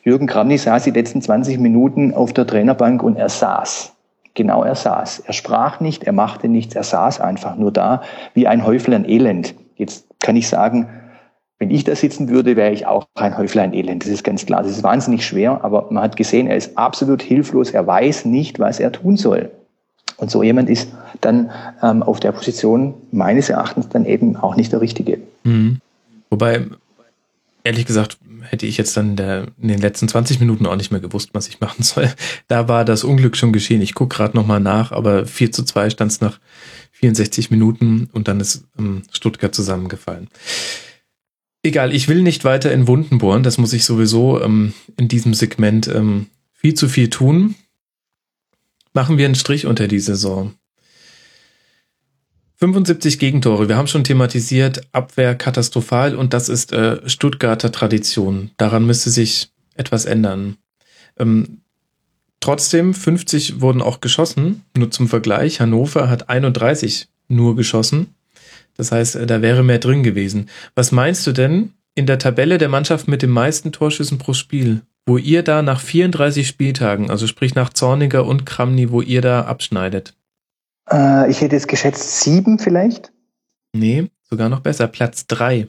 Jürgen 0.03 0.25
Kramny 0.25 0.57
saß 0.57 0.83
die 0.83 0.91
letzten 0.91 1.21
20 1.21 1.59
Minuten 1.59 2.13
auf 2.13 2.33
der 2.33 2.47
Trainerbank 2.47 3.03
und 3.03 3.17
er 3.17 3.29
saß. 3.29 3.93
Genau, 4.33 4.63
er 4.63 4.75
saß. 4.75 5.19
Er 5.19 5.33
sprach 5.33 5.79
nicht, 5.79 6.05
er 6.05 6.13
machte 6.13 6.47
nichts, 6.47 6.73
er 6.73 6.83
saß 6.83 7.19
einfach 7.19 7.55
nur 7.55 7.71
da, 7.71 8.01
wie 8.33 8.47
ein 8.47 8.65
Häuflein 8.65 9.07
Elend. 9.07 9.53
Jetzt 9.75 10.07
kann 10.19 10.35
ich 10.35 10.47
sagen, 10.47 10.89
wenn 11.61 11.69
ich 11.69 11.83
da 11.83 11.95
sitzen 11.95 12.27
würde, 12.27 12.55
wäre 12.55 12.73
ich 12.73 12.87
auch 12.87 13.07
ein 13.13 13.37
Häuflein 13.37 13.71
Elend. 13.71 14.03
Das 14.03 14.09
ist 14.09 14.23
ganz 14.23 14.47
klar. 14.47 14.63
Das 14.63 14.71
ist 14.71 14.81
wahnsinnig 14.81 15.23
schwer, 15.23 15.63
aber 15.63 15.89
man 15.91 16.01
hat 16.01 16.17
gesehen, 16.17 16.47
er 16.47 16.57
ist 16.57 16.75
absolut 16.75 17.21
hilflos. 17.21 17.69
Er 17.69 17.85
weiß 17.85 18.25
nicht, 18.25 18.57
was 18.57 18.79
er 18.79 18.91
tun 18.91 19.15
soll. 19.15 19.51
Und 20.17 20.31
so 20.31 20.41
jemand 20.41 20.71
ist 20.71 20.89
dann 21.21 21.51
ähm, 21.83 22.01
auf 22.01 22.19
der 22.19 22.31
Position 22.31 22.95
meines 23.11 23.49
Erachtens 23.49 23.89
dann 23.89 24.05
eben 24.05 24.37
auch 24.37 24.55
nicht 24.55 24.71
der 24.71 24.81
Richtige. 24.81 25.19
Mhm. 25.43 25.81
Wobei, 26.31 26.65
ehrlich 27.63 27.85
gesagt, 27.85 28.17
hätte 28.41 28.65
ich 28.65 28.77
jetzt 28.77 28.97
dann 28.97 29.15
der, 29.15 29.45
in 29.61 29.67
den 29.67 29.81
letzten 29.81 30.07
20 30.07 30.39
Minuten 30.39 30.65
auch 30.65 30.77
nicht 30.77 30.89
mehr 30.89 30.99
gewusst, 30.99 31.29
was 31.33 31.47
ich 31.47 31.59
machen 31.59 31.83
soll. 31.83 32.09
Da 32.47 32.69
war 32.69 32.85
das 32.85 33.03
Unglück 33.03 33.37
schon 33.37 33.53
geschehen. 33.53 33.83
Ich 33.83 33.93
gucke 33.93 34.15
gerade 34.15 34.35
nochmal 34.35 34.61
nach, 34.61 34.91
aber 34.91 35.27
4 35.27 35.51
zu 35.51 35.63
2 35.63 35.91
stand 35.91 36.11
es 36.11 36.21
nach 36.21 36.39
64 36.93 37.51
Minuten 37.51 38.09
und 38.13 38.27
dann 38.27 38.39
ist 38.39 38.63
ähm, 38.79 39.03
Stuttgart 39.11 39.53
zusammengefallen. 39.53 40.27
Egal, 41.63 41.93
ich 41.93 42.07
will 42.07 42.23
nicht 42.23 42.43
weiter 42.43 42.71
in 42.71 42.87
Wunden 42.87 43.19
bohren. 43.19 43.43
Das 43.43 43.57
muss 43.57 43.73
ich 43.73 43.85
sowieso 43.85 44.41
ähm, 44.41 44.73
in 44.97 45.07
diesem 45.07 45.33
Segment 45.33 45.87
ähm, 45.87 46.27
viel 46.51 46.73
zu 46.73 46.89
viel 46.89 47.09
tun. 47.09 47.55
Machen 48.93 49.17
wir 49.17 49.25
einen 49.25 49.35
Strich 49.35 49.67
unter 49.67 49.87
die 49.87 49.99
Saison. 49.99 50.53
75 52.57 53.17
Gegentore. 53.17 53.69
Wir 53.69 53.77
haben 53.77 53.87
schon 53.87 54.03
thematisiert, 54.03 54.81
Abwehr 54.91 55.33
katastrophal 55.33 56.15
und 56.15 56.33
das 56.33 56.49
ist 56.49 56.73
äh, 56.73 57.07
Stuttgarter 57.09 57.71
Tradition. 57.71 58.51
Daran 58.57 58.85
müsste 58.85 59.09
sich 59.09 59.49
etwas 59.75 60.05
ändern. 60.05 60.57
Ähm, 61.17 61.61
trotzdem, 62.39 62.93
50 62.93 63.61
wurden 63.61 63.81
auch 63.81 63.99
geschossen. 63.99 64.63
Nur 64.77 64.91
zum 64.91 65.07
Vergleich, 65.07 65.59
Hannover 65.59 66.09
hat 66.09 66.29
31 66.29 67.07
nur 67.27 67.55
geschossen. 67.55 68.13
Das 68.77 68.91
heißt, 68.91 69.15
äh, 69.15 69.25
da 69.25 69.41
wäre 69.41 69.63
mehr 69.63 69.79
drin 69.79 70.03
gewesen. 70.03 70.49
Was 70.75 70.91
meinst 70.91 71.25
du 71.27 71.31
denn 71.31 71.73
in 71.95 72.05
der 72.05 72.19
Tabelle 72.19 72.57
der 72.57 72.69
Mannschaft 72.69 73.07
mit 73.07 73.21
den 73.21 73.29
meisten 73.29 73.71
Torschüssen 73.71 74.17
pro 74.17 74.33
Spiel, 74.33 74.81
wo 75.05 75.17
ihr 75.17 75.43
da 75.43 75.61
nach 75.61 75.79
34 75.79 76.47
Spieltagen, 76.47 77.09
also 77.09 77.27
sprich 77.27 77.55
nach 77.55 77.71
Zorniger 77.71 78.25
und 78.25 78.45
Kramny, 78.45 78.91
wo 78.91 79.01
ihr 79.01 79.21
da 79.21 79.41
abschneidet? 79.41 80.13
Äh, 80.89 81.29
ich 81.29 81.41
hätte 81.41 81.55
jetzt 81.55 81.67
geschätzt 81.67 82.21
sieben 82.21 82.59
vielleicht. 82.59 83.11
Nee, 83.73 84.09
sogar 84.29 84.49
noch 84.49 84.61
besser. 84.61 84.87
Platz 84.87 85.27
drei. 85.27 85.67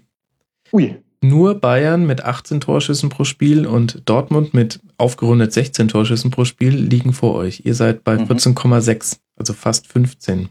Ui. 0.72 0.96
Nur 1.24 1.60
Bayern 1.60 2.04
mit 2.04 2.24
18 2.24 2.60
Torschüssen 2.60 3.08
pro 3.08 3.22
Spiel 3.22 3.64
und 3.64 4.02
Dortmund 4.06 4.54
mit 4.54 4.80
aufgerundet 4.98 5.52
16 5.52 5.86
Torschüssen 5.86 6.32
pro 6.32 6.44
Spiel 6.44 6.74
liegen 6.74 7.12
vor 7.12 7.34
euch. 7.34 7.62
Ihr 7.64 7.76
seid 7.76 8.02
bei 8.02 8.18
mhm. 8.18 8.24
14,6, 8.24 9.18
also 9.36 9.52
fast 9.52 9.86
15 9.86 10.48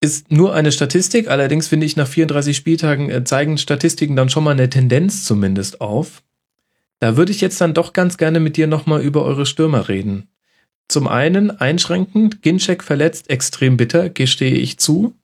ist 0.00 0.30
nur 0.30 0.54
eine 0.54 0.72
Statistik. 0.72 1.28
Allerdings 1.28 1.68
finde 1.68 1.86
ich, 1.86 1.96
nach 1.96 2.08
34 2.08 2.56
Spieltagen 2.56 3.10
äh, 3.10 3.24
zeigen 3.24 3.58
Statistiken 3.58 4.16
dann 4.16 4.28
schon 4.28 4.44
mal 4.44 4.52
eine 4.52 4.70
Tendenz 4.70 5.24
zumindest 5.24 5.80
auf. 5.80 6.22
Da 7.00 7.16
würde 7.16 7.32
ich 7.32 7.40
jetzt 7.40 7.60
dann 7.60 7.74
doch 7.74 7.92
ganz 7.92 8.16
gerne 8.16 8.40
mit 8.40 8.56
dir 8.56 8.66
nochmal 8.66 9.00
über 9.02 9.24
eure 9.24 9.46
Stürmer 9.46 9.88
reden. 9.88 10.28
Zum 10.88 11.06
einen 11.06 11.50
einschränkend, 11.50 12.42
Ginczek 12.42 12.82
verletzt, 12.82 13.30
extrem 13.30 13.76
bitter, 13.76 14.08
gestehe 14.08 14.56
ich 14.56 14.78
zu. 14.78 15.14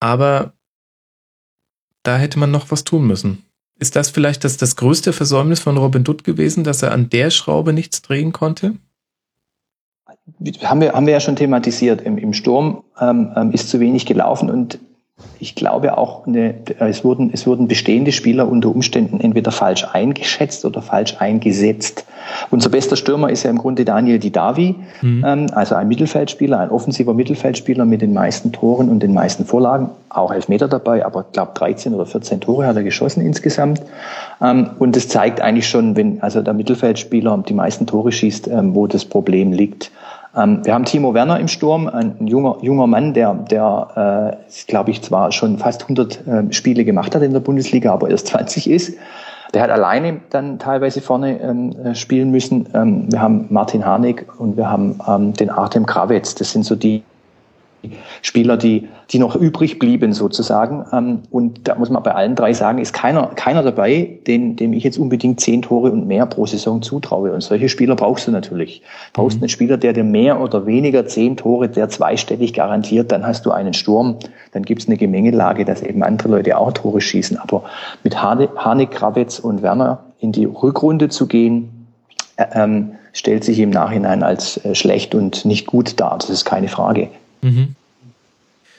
Aber 0.00 0.54
da 2.02 2.16
hätte 2.16 2.38
man 2.38 2.50
noch 2.50 2.70
was 2.70 2.84
tun 2.84 3.06
müssen. 3.06 3.44
Ist 3.78 3.96
das 3.96 4.10
vielleicht 4.10 4.44
das, 4.44 4.56
das 4.56 4.76
größte 4.76 5.12
Versäumnis 5.12 5.60
von 5.60 5.76
Robin 5.76 6.04
Dutt 6.04 6.24
gewesen, 6.24 6.64
dass 6.64 6.82
er 6.82 6.92
an 6.92 7.10
der 7.10 7.30
Schraube 7.30 7.72
nichts 7.72 8.02
drehen 8.02 8.32
konnte? 8.32 8.76
Haben 10.64 10.80
wir, 10.80 10.92
haben 10.92 11.06
wir 11.06 11.12
ja 11.12 11.20
schon 11.20 11.36
thematisiert. 11.36 12.02
Im, 12.02 12.18
im 12.18 12.32
Sturm 12.32 12.82
ähm, 13.00 13.32
ähm, 13.36 13.52
ist 13.52 13.68
zu 13.68 13.80
wenig 13.80 14.06
gelaufen 14.06 14.50
und 14.50 14.78
ich 15.38 15.54
glaube 15.54 15.98
auch, 15.98 16.26
eine, 16.26 16.54
es, 16.78 17.04
wurden, 17.04 17.30
es 17.32 17.46
wurden 17.46 17.68
bestehende 17.68 18.12
Spieler 18.12 18.48
unter 18.48 18.68
Umständen 18.68 19.20
entweder 19.20 19.50
falsch 19.50 19.84
eingeschätzt 19.92 20.64
oder 20.64 20.82
falsch 20.82 21.16
eingesetzt. 21.18 22.04
Unser 22.50 22.70
bester 22.70 22.96
Stürmer 22.96 23.30
ist 23.30 23.42
ja 23.42 23.50
im 23.50 23.58
Grunde 23.58 23.84
Daniel 23.84 24.18
Didavi, 24.18 24.76
mhm. 25.00 25.24
ähm, 25.26 25.46
also 25.52 25.74
ein 25.74 25.88
Mittelfeldspieler, 25.88 26.60
ein 26.60 26.70
offensiver 26.70 27.14
Mittelfeldspieler 27.14 27.84
mit 27.84 28.02
den 28.02 28.12
meisten 28.12 28.52
Toren 28.52 28.88
und 28.88 29.00
den 29.00 29.12
meisten 29.12 29.44
Vorlagen, 29.44 29.90
auch 30.08 30.32
Elfmeter 30.32 30.68
dabei, 30.68 31.04
aber 31.04 31.24
ich 31.26 31.32
glaube 31.32 31.52
13 31.54 31.94
oder 31.94 32.06
14 32.06 32.40
Tore 32.40 32.66
hat 32.66 32.76
er 32.76 32.84
geschossen 32.84 33.24
insgesamt. 33.24 33.82
Ähm, 34.40 34.70
und 34.78 34.96
das 34.96 35.08
zeigt 35.08 35.40
eigentlich 35.40 35.68
schon, 35.68 35.96
wenn 35.96 36.22
also 36.22 36.42
der 36.42 36.54
Mittelfeldspieler 36.54 37.42
die 37.48 37.54
meisten 37.54 37.86
Tore 37.86 38.12
schießt, 38.12 38.48
ähm, 38.48 38.74
wo 38.74 38.86
das 38.86 39.04
Problem 39.04 39.52
liegt. 39.52 39.90
Ähm, 40.36 40.64
wir 40.64 40.74
haben 40.74 40.84
Timo 40.84 41.14
Werner 41.14 41.38
im 41.38 41.48
Sturm, 41.48 41.88
ein 41.88 42.26
junger, 42.26 42.58
junger 42.62 42.86
Mann, 42.86 43.14
der, 43.14 43.34
der 43.34 44.38
äh, 44.48 44.62
glaube 44.66 44.90
ich, 44.90 45.02
zwar 45.02 45.32
schon 45.32 45.58
fast 45.58 45.82
100 45.82 46.26
äh, 46.26 46.52
Spiele 46.52 46.84
gemacht 46.84 47.14
hat 47.14 47.22
in 47.22 47.32
der 47.32 47.40
Bundesliga, 47.40 47.92
aber 47.92 48.10
erst 48.10 48.28
20 48.28 48.70
ist. 48.70 48.96
Der 49.54 49.62
hat 49.62 49.70
alleine 49.70 50.20
dann 50.30 50.58
teilweise 50.58 51.02
vorne 51.02 51.38
ähm, 51.40 51.72
äh, 51.84 51.94
spielen 51.94 52.30
müssen. 52.30 52.66
Ähm, 52.72 53.12
wir 53.12 53.20
haben 53.20 53.46
Martin 53.50 53.84
Harnik 53.84 54.26
und 54.38 54.56
wir 54.56 54.70
haben 54.70 54.98
ähm, 55.06 55.34
den 55.34 55.50
Artem 55.50 55.84
Krawetz. 55.84 56.34
Das 56.34 56.52
sind 56.52 56.64
so 56.64 56.74
die 56.74 57.02
Spieler, 58.22 58.56
die, 58.56 58.88
die 59.10 59.18
noch 59.18 59.34
übrig 59.36 59.78
blieben 59.78 60.12
sozusagen. 60.12 60.84
Ähm, 60.92 61.20
und 61.30 61.68
da 61.68 61.74
muss 61.74 61.90
man 61.90 62.02
bei 62.02 62.14
allen 62.14 62.34
drei 62.34 62.52
sagen, 62.52 62.78
ist 62.78 62.92
keiner, 62.92 63.28
keiner 63.34 63.62
dabei, 63.62 64.18
den, 64.26 64.56
dem 64.56 64.72
ich 64.72 64.84
jetzt 64.84 64.98
unbedingt 64.98 65.40
zehn 65.40 65.62
Tore 65.62 65.90
und 65.90 66.06
mehr 66.06 66.26
pro 66.26 66.46
Saison 66.46 66.82
zutraue. 66.82 67.32
Und 67.32 67.42
solche 67.42 67.68
Spieler 67.68 67.96
brauchst 67.96 68.26
du 68.26 68.30
natürlich. 68.30 68.82
Brauchst 69.12 69.38
mhm. 69.38 69.44
einen 69.44 69.48
Spieler, 69.48 69.76
der 69.76 69.92
dir 69.92 70.04
mehr 70.04 70.40
oder 70.40 70.66
weniger 70.66 71.06
zehn 71.06 71.36
Tore, 71.36 71.68
der 71.68 71.88
zweistellig 71.88 72.54
garantiert, 72.54 73.12
dann 73.12 73.26
hast 73.26 73.46
du 73.46 73.50
einen 73.50 73.74
Sturm, 73.74 74.16
dann 74.52 74.62
gibt 74.62 74.82
es 74.82 74.88
eine 74.88 74.96
Gemengelage, 74.96 75.64
dass 75.64 75.82
eben 75.82 76.02
andere 76.02 76.28
Leute 76.28 76.56
auch 76.56 76.72
Tore 76.72 77.00
schießen. 77.00 77.38
Aber 77.38 77.64
mit 78.04 78.22
Harnik, 78.22 78.90
Krawetz 78.90 79.38
und 79.38 79.62
Werner 79.62 80.04
in 80.20 80.32
die 80.32 80.44
Rückrunde 80.44 81.08
zu 81.08 81.26
gehen, 81.26 81.86
äh, 82.36 82.46
ähm, 82.54 82.92
stellt 83.12 83.44
sich 83.44 83.58
im 83.58 83.70
Nachhinein 83.70 84.22
als 84.22 84.64
äh, 84.64 84.74
schlecht 84.74 85.14
und 85.14 85.44
nicht 85.44 85.66
gut 85.66 86.00
dar. 86.00 86.16
Das 86.18 86.30
ist 86.30 86.44
keine 86.44 86.68
Frage. 86.68 87.08
Mhm. 87.42 87.76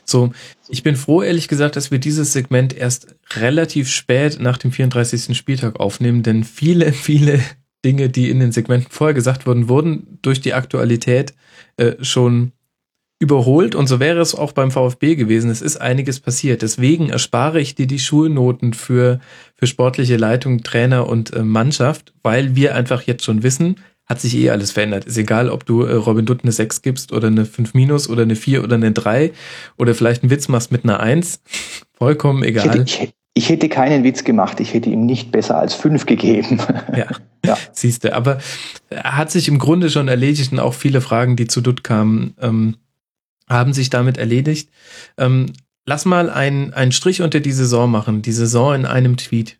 So, 0.05 0.31
ich 0.67 0.83
bin 0.83 0.95
froh, 0.95 1.21
ehrlich 1.21 1.47
gesagt, 1.47 1.75
dass 1.75 1.91
wir 1.91 1.99
dieses 1.99 2.33
Segment 2.33 2.75
erst 2.75 3.15
relativ 3.35 3.89
spät 3.89 4.39
nach 4.39 4.57
dem 4.57 4.71
34. 4.71 5.35
Spieltag 5.37 5.79
aufnehmen, 5.79 6.23
denn 6.23 6.43
viele, 6.43 6.91
viele 6.93 7.39
Dinge, 7.85 8.09
die 8.09 8.29
in 8.29 8.39
den 8.39 8.51
Segmenten 8.51 8.91
vorher 8.91 9.13
gesagt 9.13 9.45
wurden, 9.45 9.69
wurden 9.69 10.19
durch 10.21 10.41
die 10.41 10.53
Aktualität 10.53 11.33
äh, 11.77 11.93
schon 12.01 12.53
überholt 13.19 13.73
und 13.73 13.87
so 13.87 13.99
wäre 13.99 14.19
es 14.19 14.35
auch 14.35 14.51
beim 14.51 14.71
VfB 14.71 15.15
gewesen. 15.15 15.49
Es 15.49 15.61
ist 15.61 15.77
einiges 15.77 16.19
passiert. 16.19 16.61
Deswegen 16.61 17.09
erspare 17.09 17.61
ich 17.61 17.73
dir 17.73 17.87
die 17.87 17.99
Schulnoten 17.99 18.73
für, 18.73 19.19
für 19.55 19.67
sportliche 19.67 20.17
Leitung, 20.17 20.63
Trainer 20.63 21.07
und 21.07 21.33
äh, 21.33 21.43
Mannschaft, 21.43 22.13
weil 22.21 22.55
wir 22.55 22.75
einfach 22.75 23.03
jetzt 23.03 23.23
schon 23.23 23.41
wissen, 23.43 23.77
hat 24.05 24.19
sich 24.19 24.35
eh 24.35 24.49
alles 24.49 24.71
verändert. 24.71 25.05
Ist 25.05 25.17
egal, 25.17 25.49
ob 25.49 25.65
du 25.65 25.83
äh, 25.83 25.93
Robin 25.93 26.25
Dutt 26.25 26.41
eine 26.43 26.51
6 26.51 26.81
gibst 26.81 27.13
oder 27.13 27.27
eine 27.27 27.45
5 27.45 27.73
minus 27.73 28.09
oder 28.09 28.23
eine 28.23 28.35
4 28.35 28.63
oder 28.63 28.75
eine 28.75 28.91
3 28.91 29.31
oder 29.77 29.95
vielleicht 29.95 30.23
einen 30.23 30.29
Witz 30.29 30.47
machst 30.47 30.71
mit 30.71 30.83
einer 30.83 30.99
1. 30.99 31.41
Vollkommen 31.93 32.43
egal. 32.43 32.65
Ich 32.85 32.99
hätte, 32.99 33.05
ich, 33.05 33.13
ich 33.33 33.49
hätte 33.49 33.69
keinen 33.69 34.03
Witz 34.03 34.23
gemacht, 34.23 34.59
ich 34.59 34.73
hätte 34.73 34.89
ihm 34.89 35.05
nicht 35.05 35.31
besser 35.31 35.57
als 35.57 35.73
5 35.73 36.05
gegeben. 36.05 36.59
Ja, 36.95 37.07
ja. 37.45 37.57
siehst 37.71 38.03
du. 38.03 38.13
Aber 38.13 38.39
er 38.89 39.17
hat 39.17 39.31
sich 39.31 39.47
im 39.47 39.57
Grunde 39.57 39.89
schon 39.89 40.07
erledigt 40.07 40.51
und 40.51 40.59
auch 40.59 40.73
viele 40.73 41.01
Fragen, 41.01 41.35
die 41.35 41.47
zu 41.47 41.61
Dutt 41.61 41.83
kamen, 41.83 42.35
ähm, 42.41 42.77
haben 43.49 43.73
sich 43.73 43.89
damit 43.89 44.17
erledigt. 44.17 44.69
Ähm, 45.17 45.53
lass 45.85 46.05
mal 46.05 46.29
einen, 46.29 46.73
einen 46.73 46.91
Strich 46.91 47.21
unter 47.21 47.39
die 47.39 47.51
Saison 47.51 47.89
machen. 47.89 48.21
Die 48.21 48.31
Saison 48.31 48.75
in 48.75 48.85
einem 48.85 49.17
Tweet. 49.17 49.59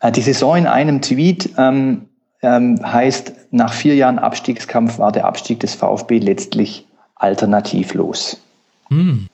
Äh, 0.00 0.12
die 0.12 0.22
Saison 0.22 0.56
in 0.56 0.66
einem 0.66 1.02
Tweet 1.02 1.50
ähm, 1.58 2.08
ähm, 2.46 2.78
heißt, 2.80 3.32
nach 3.50 3.72
vier 3.72 3.96
Jahren 3.96 4.20
Abstiegskampf 4.20 4.98
war 4.98 5.10
der 5.10 5.24
Abstieg 5.24 5.58
des 5.60 5.74
VfB 5.74 6.18
letztlich 6.18 6.86
alternativlos. 7.16 8.40
Hm. 8.88 9.26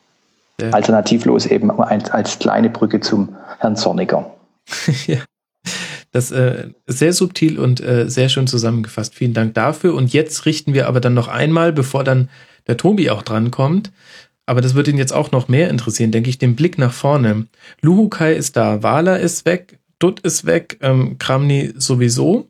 Alternativlos 0.71 1.47
eben 1.47 1.71
als, 1.71 2.11
als 2.11 2.39
kleine 2.39 2.71
Brücke 2.71 3.01
zum 3.01 3.37
Herrn 3.59 3.77
Zorniger. 3.77 4.35
ja. 5.07 5.19
Das 6.13 6.31
äh, 6.31 6.69
sehr 6.87 7.13
subtil 7.13 7.59
und 7.59 7.81
äh, 7.81 8.09
sehr 8.09 8.29
schön 8.29 8.47
zusammengefasst. 8.47 9.15
Vielen 9.15 9.35
Dank 9.35 9.55
dafür. 9.55 9.95
Und 9.95 10.13
jetzt 10.13 10.47
richten 10.47 10.73
wir 10.73 10.87
aber 10.87 11.01
dann 11.01 11.15
noch 11.15 11.29
einmal, 11.29 11.73
bevor 11.73 12.05
dann 12.05 12.31
der 12.67 12.77
Tobi 12.77 13.11
auch 13.11 13.23
drankommt, 13.23 13.93
aber 14.47 14.61
das 14.61 14.75
wird 14.75 14.89
ihn 14.89 14.99
jetzt 14.99 15.13
auch 15.13 15.33
noch 15.33 15.49
mehr 15.49 15.69
interessieren, 15.69 16.13
denke 16.13 16.31
ich, 16.31 16.39
den 16.39 16.57
Blick 16.57 16.79
nach 16.79 16.93
vorne. 16.93 17.47
Luhukai 17.81 18.35
ist 18.35 18.57
da, 18.57 18.83
Wala 18.83 19.17
ist 19.17 19.45
weg, 19.45 19.79
Dutt 19.99 20.21
ist 20.21 20.47
weg, 20.47 20.79
ähm, 20.81 21.17
Kramni 21.19 21.73
sowieso. 21.77 22.49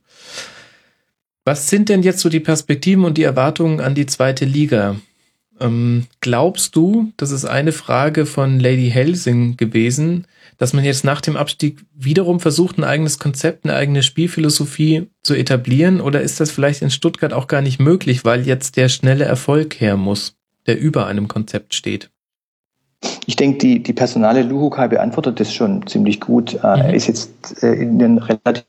Was 1.44 1.68
sind 1.68 1.88
denn 1.88 2.02
jetzt 2.02 2.20
so 2.20 2.28
die 2.28 2.40
Perspektiven 2.40 3.04
und 3.04 3.18
die 3.18 3.24
Erwartungen 3.24 3.80
an 3.80 3.94
die 3.94 4.06
zweite 4.06 4.44
Liga? 4.44 4.96
Ähm, 5.60 6.06
glaubst 6.20 6.76
du, 6.76 7.12
das 7.16 7.32
ist 7.32 7.44
eine 7.44 7.72
Frage 7.72 8.26
von 8.26 8.60
Lady 8.60 8.90
Helsing 8.90 9.56
gewesen, 9.56 10.26
dass 10.58 10.72
man 10.72 10.84
jetzt 10.84 11.04
nach 11.04 11.20
dem 11.20 11.36
Abstieg 11.36 11.84
wiederum 11.94 12.38
versucht, 12.38 12.78
ein 12.78 12.84
eigenes 12.84 13.18
Konzept, 13.18 13.64
eine 13.64 13.74
eigene 13.74 14.04
Spielphilosophie 14.04 15.08
zu 15.24 15.34
etablieren? 15.34 16.00
Oder 16.00 16.20
ist 16.20 16.38
das 16.38 16.52
vielleicht 16.52 16.82
in 16.82 16.90
Stuttgart 16.90 17.32
auch 17.32 17.48
gar 17.48 17.60
nicht 17.60 17.80
möglich, 17.80 18.24
weil 18.24 18.46
jetzt 18.46 18.76
der 18.76 18.88
schnelle 18.88 19.24
Erfolg 19.24 19.80
her 19.80 19.96
muss, 19.96 20.36
der 20.66 20.78
über 20.78 21.06
einem 21.06 21.26
Konzept 21.26 21.74
steht? 21.74 22.10
Ich 23.26 23.34
denke, 23.34 23.58
die, 23.58 23.82
die 23.82 23.92
Personale 23.92 24.42
Luhukai 24.42 24.86
beantwortet 24.86 25.40
das 25.40 25.52
schon 25.52 25.84
ziemlich 25.88 26.20
gut. 26.20 26.54
Äh, 26.54 26.58
mhm. 26.58 26.62
Er 26.62 26.94
ist 26.94 27.08
jetzt 27.08 27.62
äh, 27.64 27.72
in 27.72 27.98
den 27.98 28.18
relativ 28.18 28.64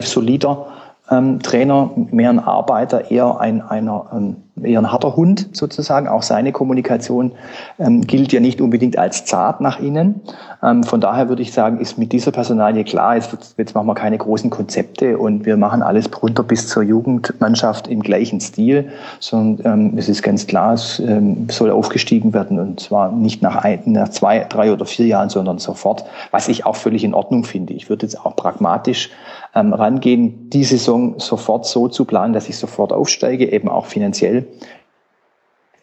solider 0.00 0.77
ähm, 1.10 1.40
Trainer, 1.40 1.90
mehr 2.10 2.30
ein 2.30 2.38
Arbeiter, 2.38 3.10
eher 3.10 3.40
ein, 3.40 3.62
einer, 3.62 4.06
ähm, 4.12 4.36
eher 4.62 4.80
ein 4.80 4.92
harter 4.92 5.16
Hund 5.16 5.48
sozusagen. 5.52 6.08
Auch 6.08 6.22
seine 6.22 6.52
Kommunikation 6.52 7.32
ähm, 7.78 8.06
gilt 8.06 8.32
ja 8.32 8.40
nicht 8.40 8.60
unbedingt 8.60 8.98
als 8.98 9.24
zart 9.24 9.60
nach 9.60 9.80
innen. 9.80 10.20
Ähm, 10.62 10.82
von 10.82 11.00
daher 11.00 11.28
würde 11.28 11.42
ich 11.42 11.52
sagen, 11.52 11.80
ist 11.80 11.96
mit 11.96 12.12
dieser 12.12 12.32
Personalie 12.32 12.84
klar, 12.84 13.16
jetzt, 13.16 13.54
jetzt 13.56 13.74
machen 13.74 13.86
wir 13.86 13.94
keine 13.94 14.18
großen 14.18 14.50
Konzepte 14.50 15.18
und 15.18 15.46
wir 15.46 15.56
machen 15.56 15.82
alles 15.82 16.10
runter 16.22 16.42
bis 16.42 16.68
zur 16.68 16.82
Jugendmannschaft 16.82 17.88
im 17.88 18.02
gleichen 18.02 18.40
Stil, 18.40 18.90
sondern 19.20 19.90
ähm, 19.90 19.98
es 19.98 20.08
ist 20.08 20.22
ganz 20.22 20.46
klar, 20.46 20.74
es 20.74 20.98
ähm, 20.98 21.46
soll 21.50 21.70
aufgestiegen 21.70 22.34
werden 22.34 22.58
und 22.58 22.80
zwar 22.80 23.12
nicht 23.12 23.40
nach, 23.42 23.56
ein, 23.56 23.80
nach 23.86 24.10
zwei, 24.10 24.40
drei 24.40 24.72
oder 24.72 24.84
vier 24.84 25.06
Jahren, 25.06 25.30
sondern 25.30 25.58
sofort, 25.58 26.04
was 26.32 26.48
ich 26.48 26.66
auch 26.66 26.76
völlig 26.76 27.04
in 27.04 27.14
Ordnung 27.14 27.44
finde. 27.44 27.72
Ich 27.72 27.88
würde 27.88 28.04
jetzt 28.04 28.24
auch 28.24 28.36
pragmatisch 28.36 29.10
ähm, 29.54 29.72
rangehen, 29.72 30.50
die 30.50 30.64
Saison 30.64 31.18
sofort 31.18 31.66
so 31.66 31.88
zu 31.88 32.04
planen, 32.04 32.32
dass 32.32 32.48
ich 32.48 32.56
sofort 32.56 32.92
aufsteige, 32.92 33.50
eben 33.50 33.68
auch 33.68 33.86
finanziell 33.86 34.46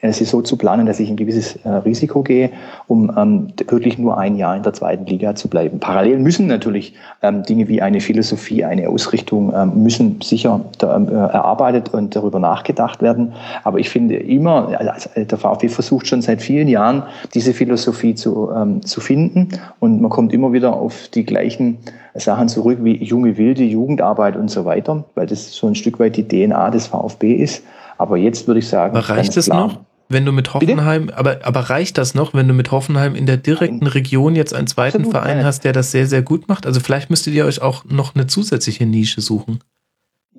es 0.09 0.21
ist 0.21 0.29
so 0.29 0.41
zu 0.41 0.57
planen, 0.57 0.85
dass 0.85 0.99
ich 0.99 1.09
ein 1.09 1.15
gewisses 1.15 1.55
äh, 1.57 1.69
Risiko 1.69 2.23
gehe, 2.23 2.51
um 2.87 3.11
ähm, 3.17 3.47
wirklich 3.67 3.97
nur 3.97 4.17
ein 4.17 4.35
Jahr 4.35 4.55
in 4.55 4.63
der 4.63 4.73
zweiten 4.73 5.05
Liga 5.05 5.35
zu 5.35 5.47
bleiben. 5.47 5.79
Parallel 5.79 6.19
müssen 6.19 6.47
natürlich 6.47 6.93
ähm, 7.21 7.43
Dinge 7.43 7.67
wie 7.67 7.81
eine 7.81 7.99
Philosophie, 7.99 8.63
eine 8.63 8.89
Ausrichtung 8.89 9.53
ähm, 9.55 9.83
müssen 9.83 10.21
sicher 10.21 10.61
da, 10.77 10.95
ähm, 10.95 11.09
äh, 11.09 11.13
erarbeitet 11.13 11.93
und 11.93 12.15
darüber 12.15 12.39
nachgedacht 12.39 13.01
werden. 13.01 13.33
Aber 13.63 13.79
ich 13.79 13.89
finde 13.89 14.15
immer, 14.15 14.69
also 14.79 15.09
der 15.15 15.37
VfB 15.37 15.69
versucht 15.69 16.07
schon 16.07 16.21
seit 16.21 16.41
vielen 16.41 16.67
Jahren, 16.67 17.03
diese 17.33 17.53
Philosophie 17.53 18.15
zu, 18.15 18.49
ähm, 18.55 18.85
zu 18.85 19.01
finden 19.01 19.49
und 19.79 20.01
man 20.01 20.09
kommt 20.09 20.33
immer 20.33 20.53
wieder 20.53 20.73
auf 20.73 21.09
die 21.13 21.23
gleichen 21.23 21.77
Sachen 22.15 22.47
zurück 22.47 22.79
wie 22.81 23.03
junge 23.03 23.37
Wilde, 23.37 23.63
Jugendarbeit 23.63 24.37
und 24.37 24.49
so 24.49 24.65
weiter, 24.65 25.03
weil 25.15 25.27
das 25.27 25.53
so 25.53 25.67
ein 25.67 25.75
Stück 25.75 25.99
weit 25.99 26.15
die 26.15 26.27
DNA 26.27 26.69
des 26.69 26.87
VfB 26.87 27.33
ist. 27.33 27.63
Aber 27.97 28.17
jetzt 28.17 28.47
würde 28.47 28.59
ich 28.59 28.67
sagen, 28.67 28.95
Aber 28.95 29.09
reicht 29.09 29.35
es 29.37 29.47
noch? 29.47 29.79
Wenn 30.07 30.25
du 30.25 30.31
mit 30.31 30.53
Hoffenheim, 30.53 31.09
aber, 31.09 31.39
aber 31.43 31.61
reicht 31.61 31.97
das 31.97 32.13
noch, 32.13 32.33
wenn 32.33 32.47
du 32.47 32.53
mit 32.53 32.71
Hoffenheim 32.71 33.15
in 33.15 33.25
der 33.25 33.37
direkten. 33.37 33.87
Region 33.87 34.35
jetzt 34.35 34.53
einen 34.53 34.67
zweiten 34.67 34.97
Absolut, 34.97 35.11
Verein 35.11 35.37
nein. 35.37 35.45
hast, 35.45 35.63
der 35.63 35.73
das 35.73 35.91
sehr, 35.91 36.05
sehr 36.05 36.21
gut 36.21 36.47
macht? 36.47 36.65
Also 36.65 36.79
vielleicht 36.79 37.09
müsstet 37.09 37.33
ihr 37.33 37.45
euch 37.45 37.61
auch 37.61 37.85
noch 37.85 38.13
eine 38.13 38.27
zusätzliche 38.27 38.85
Nische 38.85 39.21
suchen 39.21 39.59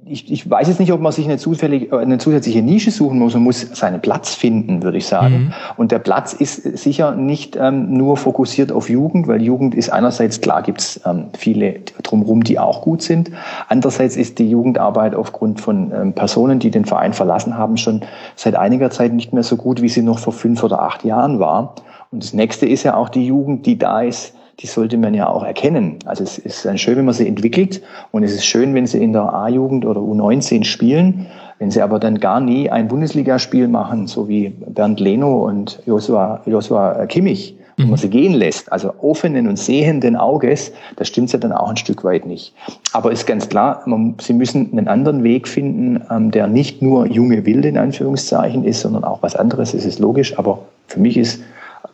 ich, 0.08 0.30
ich 0.30 0.48
weiß 0.48 0.68
jetzt 0.68 0.78
nicht, 0.78 0.92
ob 0.92 1.00
man 1.00 1.10
sich 1.10 1.24
eine, 1.24 1.36
zufällig, 1.36 1.92
äh, 1.92 1.96
eine 1.96 2.18
zusätzliche 2.18 2.62
Nische 2.62 2.90
suchen 2.90 3.18
muss. 3.18 3.34
Man 3.34 3.42
muss 3.42 3.60
seinen 3.60 4.00
Platz 4.00 4.34
finden, 4.34 4.82
würde 4.82 4.98
ich 4.98 5.06
sagen. 5.06 5.46
Mhm. 5.46 5.52
Und 5.76 5.92
der 5.92 5.98
Platz 5.98 6.32
ist 6.32 6.62
sicher 6.78 7.16
nicht 7.16 7.56
ähm, 7.56 7.92
nur 7.92 8.16
fokussiert 8.16 8.70
auf 8.70 8.88
Jugend, 8.88 9.26
weil 9.26 9.42
Jugend 9.42 9.74
ist 9.74 9.90
einerseits, 9.90 10.40
klar 10.40 10.62
gibt's 10.62 11.00
ähm, 11.04 11.26
viele 11.36 11.80
drumherum, 12.02 12.44
die 12.44 12.58
auch 12.58 12.82
gut 12.82 13.02
sind. 13.02 13.30
Andererseits 13.68 14.16
ist 14.16 14.38
die 14.38 14.48
Jugendarbeit 14.48 15.14
aufgrund 15.14 15.60
von 15.60 15.92
ähm, 15.92 16.12
Personen, 16.12 16.60
die 16.60 16.70
den 16.70 16.84
Verein 16.84 17.12
verlassen 17.12 17.58
haben, 17.58 17.76
schon 17.76 18.02
seit 18.36 18.54
einiger 18.54 18.90
Zeit 18.90 19.12
nicht 19.12 19.32
mehr 19.32 19.42
so 19.42 19.56
gut, 19.56 19.82
wie 19.82 19.88
sie 19.88 20.02
noch 20.02 20.20
vor 20.20 20.32
fünf 20.32 20.62
oder 20.62 20.82
acht 20.82 21.04
Jahren 21.04 21.40
war. 21.40 21.74
Und 22.12 22.22
das 22.22 22.32
nächste 22.32 22.66
ist 22.66 22.84
ja 22.84 22.94
auch 22.94 23.08
die 23.08 23.26
Jugend, 23.26 23.66
die 23.66 23.76
da 23.76 24.02
ist, 24.02 24.35
die 24.60 24.66
sollte 24.66 24.96
man 24.96 25.14
ja 25.14 25.28
auch 25.28 25.44
erkennen. 25.44 25.98
Also 26.06 26.24
es 26.24 26.38
ist 26.38 26.64
dann 26.64 26.78
schön, 26.78 26.96
wenn 26.96 27.04
man 27.04 27.14
sie 27.14 27.28
entwickelt 27.28 27.82
und 28.10 28.22
es 28.22 28.32
ist 28.32 28.46
schön, 28.46 28.74
wenn 28.74 28.86
sie 28.86 29.02
in 29.02 29.12
der 29.12 29.32
A-Jugend 29.32 29.84
oder 29.84 30.00
U19 30.00 30.64
spielen. 30.64 31.26
Wenn 31.58 31.70
sie 31.70 31.80
aber 31.80 31.98
dann 31.98 32.20
gar 32.20 32.40
nie 32.40 32.68
ein 32.70 32.88
Bundesligaspiel 32.88 33.66
machen, 33.68 34.06
so 34.06 34.28
wie 34.28 34.50
Bernd 34.50 35.00
Leno 35.00 35.46
und 35.46 35.80
Joshua, 35.86 36.42
Joshua 36.44 37.06
Kimmich, 37.06 37.56
man 37.78 37.90
mhm. 37.90 37.96
sie 37.96 38.08
gehen 38.08 38.32
lässt, 38.32 38.72
also 38.72 38.94
offenen 39.02 39.48
und 39.48 39.58
sehenden 39.58 40.16
Auges, 40.16 40.72
da 40.96 41.04
stimmt 41.04 41.32
ja 41.32 41.38
dann 41.38 41.52
auch 41.52 41.68
ein 41.68 41.76
Stück 41.76 42.04
weit 42.04 42.24
nicht. 42.24 42.54
Aber 42.92 43.12
ist 43.12 43.26
ganz 43.26 43.50
klar, 43.50 43.82
man, 43.84 44.16
sie 44.18 44.32
müssen 44.32 44.70
einen 44.72 44.88
anderen 44.88 45.22
Weg 45.22 45.46
finden, 45.46 46.02
ähm, 46.10 46.30
der 46.30 46.46
nicht 46.46 46.80
nur 46.80 47.06
junge 47.06 47.44
Wilde 47.44 47.68
in 47.68 47.76
Anführungszeichen 47.76 48.64
ist, 48.64 48.80
sondern 48.80 49.04
auch 49.04 49.22
was 49.22 49.36
anderes. 49.36 49.74
Es 49.74 49.84
ist 49.84 49.98
logisch, 49.98 50.38
aber 50.38 50.60
für 50.86 51.00
mich 51.00 51.18
ist 51.18 51.42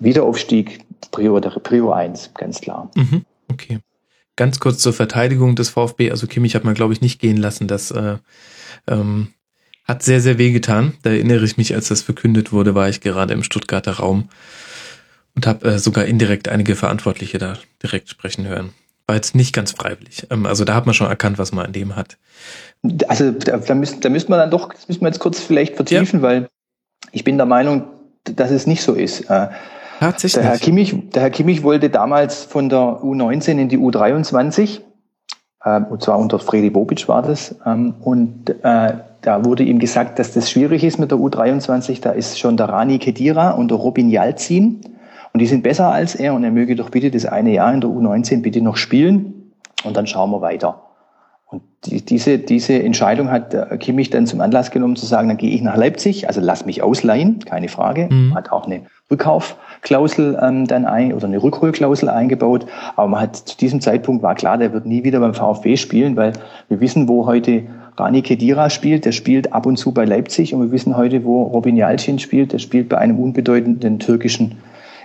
Wiederaufstieg 0.03 0.85
Prio, 1.11 1.41
Prio 1.41 1.93
1, 1.93 2.33
ganz 2.35 2.61
klar. 2.61 2.91
Mhm, 2.95 3.25
okay. 3.51 3.81
Ganz 4.37 4.61
kurz 4.61 4.79
zur 4.79 4.93
Verteidigung 4.93 5.57
des 5.57 5.69
VfB. 5.69 6.11
Also 6.11 6.27
Kimmich 6.27 6.55
hat 6.55 6.65
man, 6.65 6.75
glaube 6.75 6.95
ich, 6.95 7.01
nicht 7.01 7.21
gehen 7.21 7.37
lassen. 7.37 7.69
Das, 7.69 7.91
äh, 7.91 8.17
ähm, 8.89 9.29
Hat 9.85 10.03
sehr, 10.03 10.21
sehr 10.21 10.39
weh 10.39 10.53
getan. 10.53 10.95
Da 11.03 11.11
erinnere 11.11 11.45
ich 11.45 11.57
mich, 11.57 11.75
als 11.75 11.89
das 11.89 12.03
verkündet 12.03 12.53
wurde, 12.53 12.75
war 12.75 12.89
ich 12.89 13.01
gerade 13.01 13.35
im 13.35 13.43
Stuttgarter 13.43 13.95
Raum 13.95 14.29
und 15.35 15.47
habe 15.47 15.73
äh, 15.73 15.79
sogar 15.79 16.05
indirekt 16.05 16.49
einige 16.49 16.77
Verantwortliche 16.77 17.39
da 17.39 17.59
direkt 17.83 18.09
sprechen 18.09 18.47
hören. 18.47 18.71
War 19.07 19.17
jetzt 19.17 19.35
nicht 19.35 19.53
ganz 19.53 19.73
freiwillig. 19.73 20.27
Ähm, 20.31 20.47
also 20.47 20.65
da 20.65 20.75
hat 20.75 20.87
man 20.87 20.95
schon 20.95 21.09
erkannt, 21.09 21.39
was 21.39 21.53
man 21.53 21.67
an 21.67 21.73
dem 21.73 21.97
hat. 21.97 22.17
Also 23.09 23.33
da, 23.33 23.59
da, 23.59 23.75
müssen, 23.75 24.01
da 24.01 24.09
müsste 24.09 24.31
man 24.31 24.41
dann 24.41 24.51
doch, 24.51 24.73
das 24.73 24.89
müssen 24.89 25.03
wir 25.03 25.09
jetzt 25.09 25.21
kurz 25.21 25.41
vielleicht 25.41 25.77
vertiefen, 25.77 26.21
ja. 26.21 26.23
weil 26.23 26.49
ich 27.11 27.25
bin 27.25 27.37
der 27.37 27.47
Meinung, 27.47 27.85
dass 28.25 28.51
es 28.51 28.67
nicht 28.67 28.83
so 28.83 28.95
ist. 28.95 29.23
Äh, 29.23 29.49
Tatsächlich. 30.03 30.43
Der 30.43 30.51
Herr, 30.51 30.59
Kimmich, 30.59 31.11
der 31.11 31.23
Herr 31.23 31.31
Kimmich 31.31 31.63
wollte 31.63 31.89
damals 31.89 32.43
von 32.43 32.69
der 32.69 33.01
U19 33.03 33.59
in 33.59 33.69
die 33.69 33.79
U23, 33.79 34.81
äh, 35.65 35.81
und 35.81 36.03
zwar 36.03 36.19
unter 36.19 36.41
Fredi 36.41 36.71
Bobic 36.71 37.07
war 37.07 37.23
das, 37.23 37.55
ähm, 37.65 37.95
und 38.01 38.51
äh, 38.65 38.95
da 39.21 39.45
wurde 39.45 39.63
ihm 39.63 39.79
gesagt, 39.79 40.19
dass 40.19 40.33
das 40.33 40.51
schwierig 40.51 40.83
ist 40.83 40.99
mit 40.99 41.13
der 41.13 41.19
U23. 41.19 42.01
Da 42.01 42.11
ist 42.11 42.41
schon 42.41 42.57
der 42.57 42.69
Rani 42.69 42.99
Kedira 42.99 43.51
und 43.51 43.71
der 43.71 43.79
Robin 43.79 44.11
Yalzin. 44.11 44.81
Und 45.33 45.39
die 45.39 45.47
sind 45.47 45.63
besser 45.63 45.93
als 45.93 46.17
er 46.17 46.35
und 46.35 46.43
er 46.43 46.51
möge 46.51 46.75
doch 46.75 46.91
bitte 46.91 47.13
das 47.13 47.25
eine 47.25 47.53
Jahr 47.53 47.73
in 47.73 47.81
der 47.81 47.89
U19 47.89 48.43
bitte 48.43 48.61
noch 48.61 48.77
spielen 48.77 49.53
und 49.85 49.97
dann 49.97 50.09
schauen 50.09 50.33
wir 50.33 50.41
weiter. 50.41 50.83
Und 51.53 51.63
die, 51.85 52.03
diese, 52.03 52.39
diese 52.39 52.83
Entscheidung 52.83 53.31
hat 53.31 53.55
Kimmich 53.79 54.09
dann 54.09 54.27
zum 54.27 54.41
Anlass 54.41 54.71
genommen 54.71 54.97
zu 54.97 55.05
sagen, 55.05 55.29
dann 55.29 55.37
gehe 55.37 55.51
ich 55.51 55.61
nach 55.61 55.77
Leipzig, 55.77 56.27
also 56.27 56.41
lass 56.41 56.65
mich 56.65 56.83
ausleihen, 56.83 57.41
keine 57.45 57.69
Frage. 57.69 58.09
Mhm. 58.11 58.35
Hat 58.35 58.51
auch 58.51 58.65
eine 58.65 58.87
Rückkaufklausel 59.11 60.39
ähm, 60.43 60.67
dann 60.67 60.87
ein 60.87 61.13
oder 61.13 61.27
eine 61.27 61.43
Rückholklausel 61.43 62.09
eingebaut. 62.09 62.65
Aber 62.97 63.09
man 63.09 63.21
hat 63.21 63.37
zu 63.37 63.59
diesem 63.59 63.83
Zeitpunkt 63.83 64.23
war 64.23 64.35
klar, 64.35 64.57
der 64.57 64.73
wird 64.73 64.87
nie 64.87 65.05
wieder 65.05 65.21
beim 65.21 65.35
VfB 65.35 65.77
spielen, 65.77 66.17
weil 66.17 66.33
wir 66.71 66.81
wissen, 66.81 67.07
wo 67.07 67.27
heute 67.27 67.65
Rani 67.99 68.23
Kedira 68.23 68.71
spielt, 68.71 69.05
der 69.05 69.13
spielt 69.13 69.53
ab 69.53 69.67
und 69.67 69.77
zu 69.77 69.93
bei 69.93 70.07
Leipzig 70.07 70.55
und 70.55 70.63
wir 70.63 70.71
wissen 70.71 70.97
heute, 70.97 71.25
wo 71.25 71.43
Robin 71.43 71.77
Yalcin 71.77 72.19
spielt, 72.19 72.55
der 72.55 72.61
spielt 72.61 72.89
bei 72.89 72.97
einem 72.97 73.19
unbedeutenden 73.19 73.99
türkischen 73.99 74.57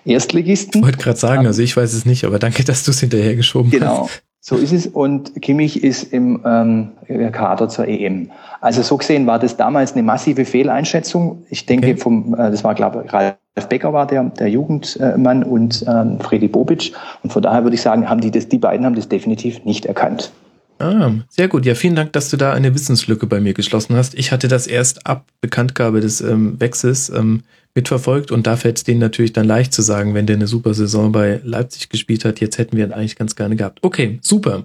Erstligisten. 0.06 0.80
Ich 0.80 0.86
wollte 0.86 1.00
gerade 1.00 1.20
sagen, 1.20 1.46
also 1.46 1.62
ich 1.62 1.76
weiß 1.76 1.94
es 1.94 2.06
nicht, 2.06 2.24
aber 2.24 2.40
danke, 2.40 2.64
dass 2.64 2.86
du 2.86 2.92
es 2.92 3.02
hinterhergeschoben 3.02 3.72
genau. 3.72 4.06
hast. 4.06 4.24
So 4.50 4.56
ist 4.56 4.72
es. 4.72 4.88
Und 4.88 5.42
Kimmich 5.42 5.84
ist 5.84 6.14
im 6.14 6.40
ähm, 6.46 6.92
Kader 7.34 7.68
zur 7.68 7.86
EM. 7.86 8.32
Also 8.62 8.82
so 8.82 8.96
gesehen 8.96 9.28
war 9.28 9.40
das 9.40 9.58
damals 9.58 9.92
eine 9.92 10.04
massive 10.04 10.46
Fehleinschätzung. 10.46 11.44
Ich 11.50 11.66
denke, 11.66 11.88
okay. 11.88 11.98
vom, 11.98 12.34
äh, 12.34 12.50
das 12.50 12.64
war, 12.64 12.74
glaube 12.74 13.04
ich, 13.06 13.12
Ralf 13.12 13.36
Becker 13.68 13.92
war 13.92 14.08
der, 14.08 14.24
der 14.24 14.48
Jugendmann 14.48 15.44
und 15.44 15.84
ähm, 15.86 16.22
Freddy 16.22 16.48
Bobic. 16.48 16.94
Und 17.24 17.34
von 17.34 17.42
daher 17.42 17.64
würde 17.64 17.76
ich 17.76 17.82
sagen, 17.82 18.08
haben 18.08 18.22
die 18.22 18.32
das, 18.32 18.48
die 18.48 18.58
beiden 18.58 18.86
haben 18.86 18.96
das 18.96 19.10
definitiv 19.10 19.66
nicht 19.66 19.86
erkannt. 19.86 20.32
Ah, 20.80 21.12
sehr 21.28 21.50
gut. 21.50 21.66
Ja, 21.66 21.76
vielen 21.76 21.96
Dank, 21.96 22.14
dass 22.14 22.30
du 22.30 22.38
da 22.38 22.54
eine 22.54 22.74
Wissenslücke 22.74 23.28
bei 23.28 23.42
mir 23.42 23.54
geschlossen 23.54 23.98
hast. 23.98 24.14
Ich 24.14 24.32
hatte 24.32 24.48
das 24.48 24.66
erst 24.66 25.08
ab 25.08 25.26
Bekanntgabe 25.42 26.00
des 26.00 26.22
ähm, 26.22 26.58
Wechsels 26.62 27.10
ähm, 27.10 27.44
mitverfolgt 27.78 28.32
und 28.32 28.48
da 28.48 28.58
fällt 28.58 28.78
es 28.78 28.84
denen 28.84 29.00
natürlich 29.00 29.34
dann 29.34 29.46
leicht 29.46 29.72
zu 29.72 29.84
sagen, 29.84 30.16
wenn 30.16 30.26
der 30.26 30.36
eine 30.36 30.48
super 30.48 30.74
Saison 30.74 31.12
bei 31.12 31.40
Leipzig 31.44 31.90
gespielt 31.90 32.26
hat, 32.26 32.42
jetzt 32.42 32.58
hätten 32.58 32.76
wir 32.76 32.84
ihn 32.84 32.92
eigentlich 32.92 33.16
ganz 33.16 33.36
gerne 33.36 33.56
gehabt. 33.56 33.80
Okay, 33.84 34.18
super. 34.22 34.64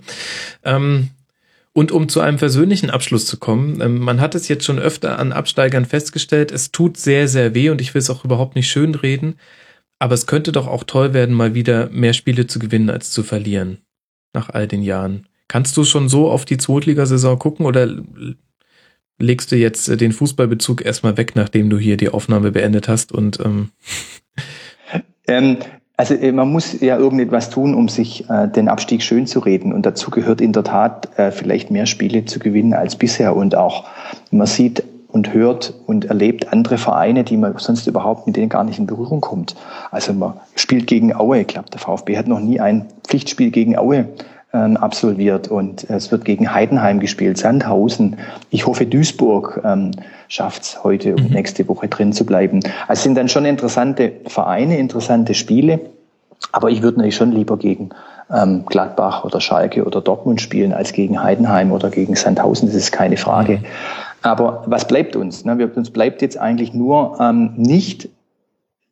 Ähm, 0.64 1.10
und 1.74 1.92
um 1.92 2.08
zu 2.08 2.20
einem 2.20 2.38
persönlichen 2.38 2.88
Abschluss 2.88 3.26
zu 3.26 3.36
kommen, 3.36 3.80
ähm, 3.82 3.98
man 3.98 4.20
hat 4.20 4.34
es 4.34 4.48
jetzt 4.48 4.64
schon 4.64 4.78
öfter 4.78 5.18
an 5.18 5.32
Absteigern 5.32 5.84
festgestellt, 5.84 6.50
es 6.50 6.72
tut 6.72 6.96
sehr, 6.96 7.28
sehr 7.28 7.54
weh 7.54 7.68
und 7.68 7.82
ich 7.82 7.92
will 7.92 8.00
es 8.00 8.08
auch 8.08 8.24
überhaupt 8.24 8.56
nicht 8.56 8.70
schön 8.70 8.94
reden, 8.94 9.34
aber 9.98 10.14
es 10.14 10.26
könnte 10.26 10.50
doch 10.50 10.66
auch 10.66 10.84
toll 10.84 11.12
werden, 11.12 11.34
mal 11.34 11.54
wieder 11.54 11.90
mehr 11.90 12.14
Spiele 12.14 12.46
zu 12.46 12.58
gewinnen 12.58 12.88
als 12.88 13.10
zu 13.10 13.22
verlieren. 13.22 13.78
Nach 14.32 14.48
all 14.48 14.66
den 14.66 14.82
Jahren. 14.82 15.26
Kannst 15.48 15.76
du 15.76 15.84
schon 15.84 16.08
so 16.08 16.30
auf 16.30 16.46
die 16.46 16.56
Zweitligasaison 16.56 17.38
gucken 17.38 17.66
oder 17.66 17.86
legst 19.18 19.52
du 19.52 19.56
jetzt 19.56 19.88
äh, 19.88 19.96
den 19.96 20.12
Fußballbezug 20.12 20.84
erstmal 20.84 21.16
weg, 21.16 21.32
nachdem 21.34 21.70
du 21.70 21.78
hier 21.78 21.96
die 21.96 22.08
Aufnahme 22.08 22.52
beendet 22.52 22.88
hast 22.88 23.12
und 23.12 23.40
ähm 23.40 23.70
ähm, 25.28 25.58
also 25.96 26.14
äh, 26.14 26.32
man 26.32 26.50
muss 26.50 26.80
ja 26.80 26.96
irgendetwas 26.98 27.50
tun, 27.50 27.74
um 27.74 27.88
sich 27.88 28.28
äh, 28.28 28.48
den 28.48 28.68
Abstieg 28.68 29.02
schön 29.02 29.26
zu 29.26 29.38
reden. 29.38 29.72
Und 29.72 29.86
dazu 29.86 30.10
gehört 30.10 30.40
in 30.40 30.52
der 30.52 30.64
Tat 30.64 31.16
äh, 31.16 31.30
vielleicht 31.30 31.70
mehr 31.70 31.86
Spiele 31.86 32.24
zu 32.24 32.38
gewinnen 32.38 32.74
als 32.74 32.96
bisher. 32.96 33.36
Und 33.36 33.54
auch 33.54 33.84
man 34.30 34.46
sieht 34.46 34.82
und 35.08 35.32
hört 35.34 35.74
und 35.86 36.06
erlebt 36.06 36.52
andere 36.52 36.78
Vereine, 36.78 37.22
die 37.22 37.36
man 37.36 37.56
sonst 37.58 37.86
überhaupt 37.86 38.26
mit 38.26 38.36
denen 38.36 38.48
gar 38.48 38.64
nicht 38.64 38.78
in 38.78 38.86
Berührung 38.86 39.20
kommt. 39.20 39.54
Also 39.90 40.12
man 40.12 40.34
spielt 40.56 40.86
gegen 40.86 41.14
Aue. 41.14 41.42
Ich 41.42 41.46
glaube, 41.46 41.70
der 41.70 41.78
VfB 41.78 42.16
hat 42.16 42.26
noch 42.26 42.40
nie 42.40 42.58
ein 42.58 42.86
Pflichtspiel 43.06 43.50
gegen 43.50 43.76
Aue 43.76 44.08
ähm, 44.52 44.76
absolviert 44.76 45.48
und 45.48 45.88
es 45.88 46.10
wird 46.10 46.24
gegen 46.24 46.52
Heidenheim 46.52 47.00
gespielt, 47.00 47.38
Sandhausen. 47.38 48.18
Ich 48.50 48.66
hoffe, 48.66 48.86
Duisburg 48.86 49.60
ähm, 49.64 49.92
schafft 50.28 50.62
es 50.62 50.84
heute 50.84 51.14
und 51.14 51.30
mhm. 51.30 51.34
nächste 51.34 51.66
Woche 51.68 51.88
drin 51.88 52.12
zu 52.12 52.26
bleiben. 52.26 52.60
Also 52.86 53.00
es 53.00 53.02
sind 53.02 53.16
dann 53.16 53.28
schon 53.28 53.44
interessante 53.44 54.12
Vereine, 54.26 54.78
interessante 54.78 55.34
Spiele, 55.34 55.80
aber 56.52 56.70
ich 56.70 56.82
würde 56.82 56.98
natürlich 56.98 57.16
schon 57.16 57.32
lieber 57.32 57.56
gegen 57.56 57.90
ähm, 58.30 58.64
Gladbach 58.66 59.24
oder 59.24 59.40
Schalke 59.40 59.84
oder 59.84 60.00
Dortmund 60.00 60.40
spielen 60.40 60.72
als 60.72 60.92
gegen 60.92 61.22
Heidenheim 61.22 61.72
oder 61.72 61.90
gegen 61.90 62.14
Sandhausen, 62.14 62.68
das 62.68 62.76
ist 62.76 62.92
keine 62.92 63.16
Frage. 63.16 63.58
Mhm. 63.58 63.64
Aber 64.22 64.62
was 64.66 64.86
bleibt 64.86 65.16
uns? 65.16 65.44
Ne? 65.44 65.68
Uns 65.74 65.90
bleibt 65.90 66.22
jetzt 66.22 66.38
eigentlich 66.38 66.72
nur 66.72 67.18
ähm, 67.20 67.54
nicht 67.56 68.08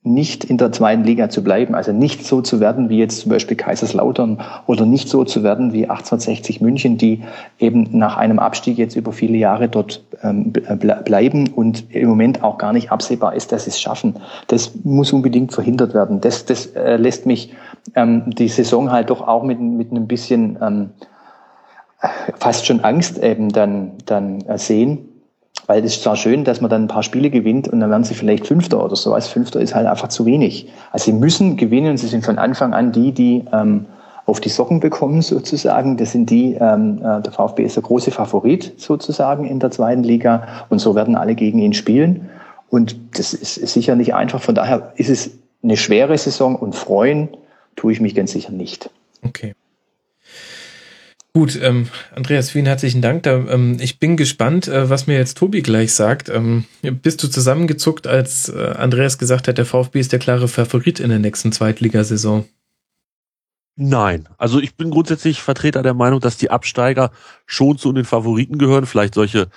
nicht 0.02 0.44
in 0.44 0.56
der 0.56 0.72
zweiten 0.72 1.04
Liga 1.04 1.28
zu 1.28 1.44
bleiben, 1.44 1.74
also 1.74 1.92
nicht 1.92 2.24
so 2.24 2.40
zu 2.40 2.58
werden 2.58 2.88
wie 2.88 2.97
jetzt 2.97 3.20
zum 3.20 3.31
Beispiel 3.31 3.54
Kaiserslautern 3.54 4.40
oder 4.66 4.86
nicht 4.86 5.10
so 5.10 5.24
zu 5.24 5.42
werden 5.42 5.74
wie 5.74 5.83
1860 5.83 6.62
München, 6.62 6.97
die 6.97 7.22
eben 7.58 7.86
nach 7.92 8.16
einem 8.16 8.38
Abstieg 8.38 8.78
jetzt 8.78 8.97
über 8.97 9.12
viele 9.12 9.36
Jahre 9.36 9.68
dort 9.68 10.02
ähm, 10.22 10.52
bleiben 10.52 11.49
und 11.49 11.94
im 11.94 12.08
Moment 12.08 12.42
auch 12.42 12.56
gar 12.56 12.72
nicht 12.72 12.90
absehbar 12.90 13.34
ist, 13.34 13.52
dass 13.52 13.65
sie 13.65 13.70
es 13.70 13.81
schaffen. 13.81 14.16
Das 14.47 14.72
muss 14.84 15.12
unbedingt 15.12 15.52
verhindert 15.52 15.92
werden. 15.92 16.22
Das, 16.22 16.47
das 16.47 16.66
äh, 16.66 16.97
lässt 16.97 17.26
mich 17.26 17.52
ähm, 17.94 18.22
die 18.31 18.49
Saison 18.49 18.90
halt 18.90 19.10
doch 19.10 19.20
auch 19.20 19.42
mit, 19.42 19.60
mit 19.60 19.90
einem 19.90 20.06
bisschen 20.06 20.58
ähm, 20.62 20.90
fast 22.38 22.65
schon 22.65 22.81
Angst 22.81 23.18
eben 23.18 23.50
dann, 23.50 23.92
dann 24.06 24.40
äh, 24.47 24.56
sehen 24.56 25.09
weil 25.70 25.85
es 25.85 25.94
ist 25.94 26.03
zwar 26.03 26.17
schön, 26.17 26.42
dass 26.42 26.60
man 26.60 26.69
dann 26.69 26.83
ein 26.83 26.88
paar 26.88 27.04
Spiele 27.04 27.31
gewinnt 27.31 27.69
und 27.69 27.78
dann 27.78 27.90
werden 27.90 28.03
sie 28.03 28.15
vielleicht 28.15 28.44
Fünfter 28.44 28.85
oder 28.85 28.97
so. 28.97 29.15
Als 29.15 29.28
Fünfter 29.28 29.60
ist 29.60 29.72
halt 29.72 29.86
einfach 29.86 30.08
zu 30.08 30.26
wenig. 30.26 30.67
Also 30.90 31.04
sie 31.04 31.12
müssen 31.12 31.56
gewinnen 31.56 31.92
und 31.92 31.97
sie 31.97 32.08
sind 32.08 32.24
von 32.24 32.38
Anfang 32.38 32.74
an 32.74 32.90
die, 32.90 33.12
die 33.12 33.44
ähm, 33.53 33.86
auf 34.26 34.40
die 34.40 34.49
Socken 34.49 34.81
bekommen 34.81 35.22
sozusagen. 35.22 35.97
Das 35.97 36.10
sind 36.10 36.28
die, 36.28 36.54
ähm, 36.54 36.99
äh, 36.99 37.22
der 37.22 37.31
VfB 37.31 37.62
ist 37.62 37.76
der 37.76 37.85
große 37.85 38.10
Favorit 38.10 38.72
sozusagen 38.78 39.44
in 39.44 39.60
der 39.60 39.70
zweiten 39.70 40.03
Liga 40.03 40.42
und 40.70 40.81
so 40.81 40.97
werden 40.97 41.15
alle 41.15 41.36
gegen 41.36 41.60
ihn 41.60 41.72
spielen. 41.72 42.28
Und 42.69 42.97
das 43.17 43.33
ist 43.33 43.54
sicher 43.54 43.94
nicht 43.94 44.12
einfach. 44.12 44.42
Von 44.42 44.56
daher 44.56 44.92
ist 44.97 45.08
es 45.08 45.31
eine 45.62 45.76
schwere 45.76 46.19
Saison 46.19 46.56
und 46.56 46.74
freuen 46.74 47.28
tue 47.76 47.92
ich 47.92 48.01
mich 48.01 48.17
ganz 48.17 48.33
sicher 48.33 48.51
nicht. 48.51 48.90
Okay. 49.24 49.54
Gut, 51.32 51.58
ähm, 51.62 51.88
Andreas, 52.14 52.50
vielen 52.50 52.66
herzlichen 52.66 53.02
Dank. 53.02 53.22
Da, 53.22 53.36
ähm, 53.36 53.76
ich 53.80 54.00
bin 54.00 54.16
gespannt, 54.16 54.66
äh, 54.66 54.90
was 54.90 55.06
mir 55.06 55.16
jetzt 55.16 55.38
Tobi 55.38 55.62
gleich 55.62 55.94
sagt. 55.94 56.28
Ähm, 56.28 56.64
bist 56.82 57.22
du 57.22 57.28
zusammengezuckt, 57.28 58.08
als 58.08 58.48
äh, 58.48 58.74
Andreas 58.76 59.16
gesagt 59.16 59.46
hat, 59.46 59.56
der 59.56 59.66
VfB 59.66 60.00
ist 60.00 60.10
der 60.10 60.18
klare 60.18 60.48
Favorit 60.48 60.98
in 60.98 61.10
der 61.10 61.20
nächsten 61.20 61.52
Zweitligasaison? 61.52 62.46
Nein, 63.76 64.28
also 64.38 64.58
ich 64.58 64.74
bin 64.74 64.90
grundsätzlich 64.90 65.40
Vertreter 65.40 65.82
der 65.82 65.94
Meinung, 65.94 66.18
dass 66.18 66.36
die 66.36 66.50
Absteiger 66.50 67.12
schon 67.46 67.78
zu 67.78 67.92
den 67.92 68.04
Favoriten 68.04 68.58
gehören. 68.58 68.84
Vielleicht 68.84 69.14
solche 69.14 69.48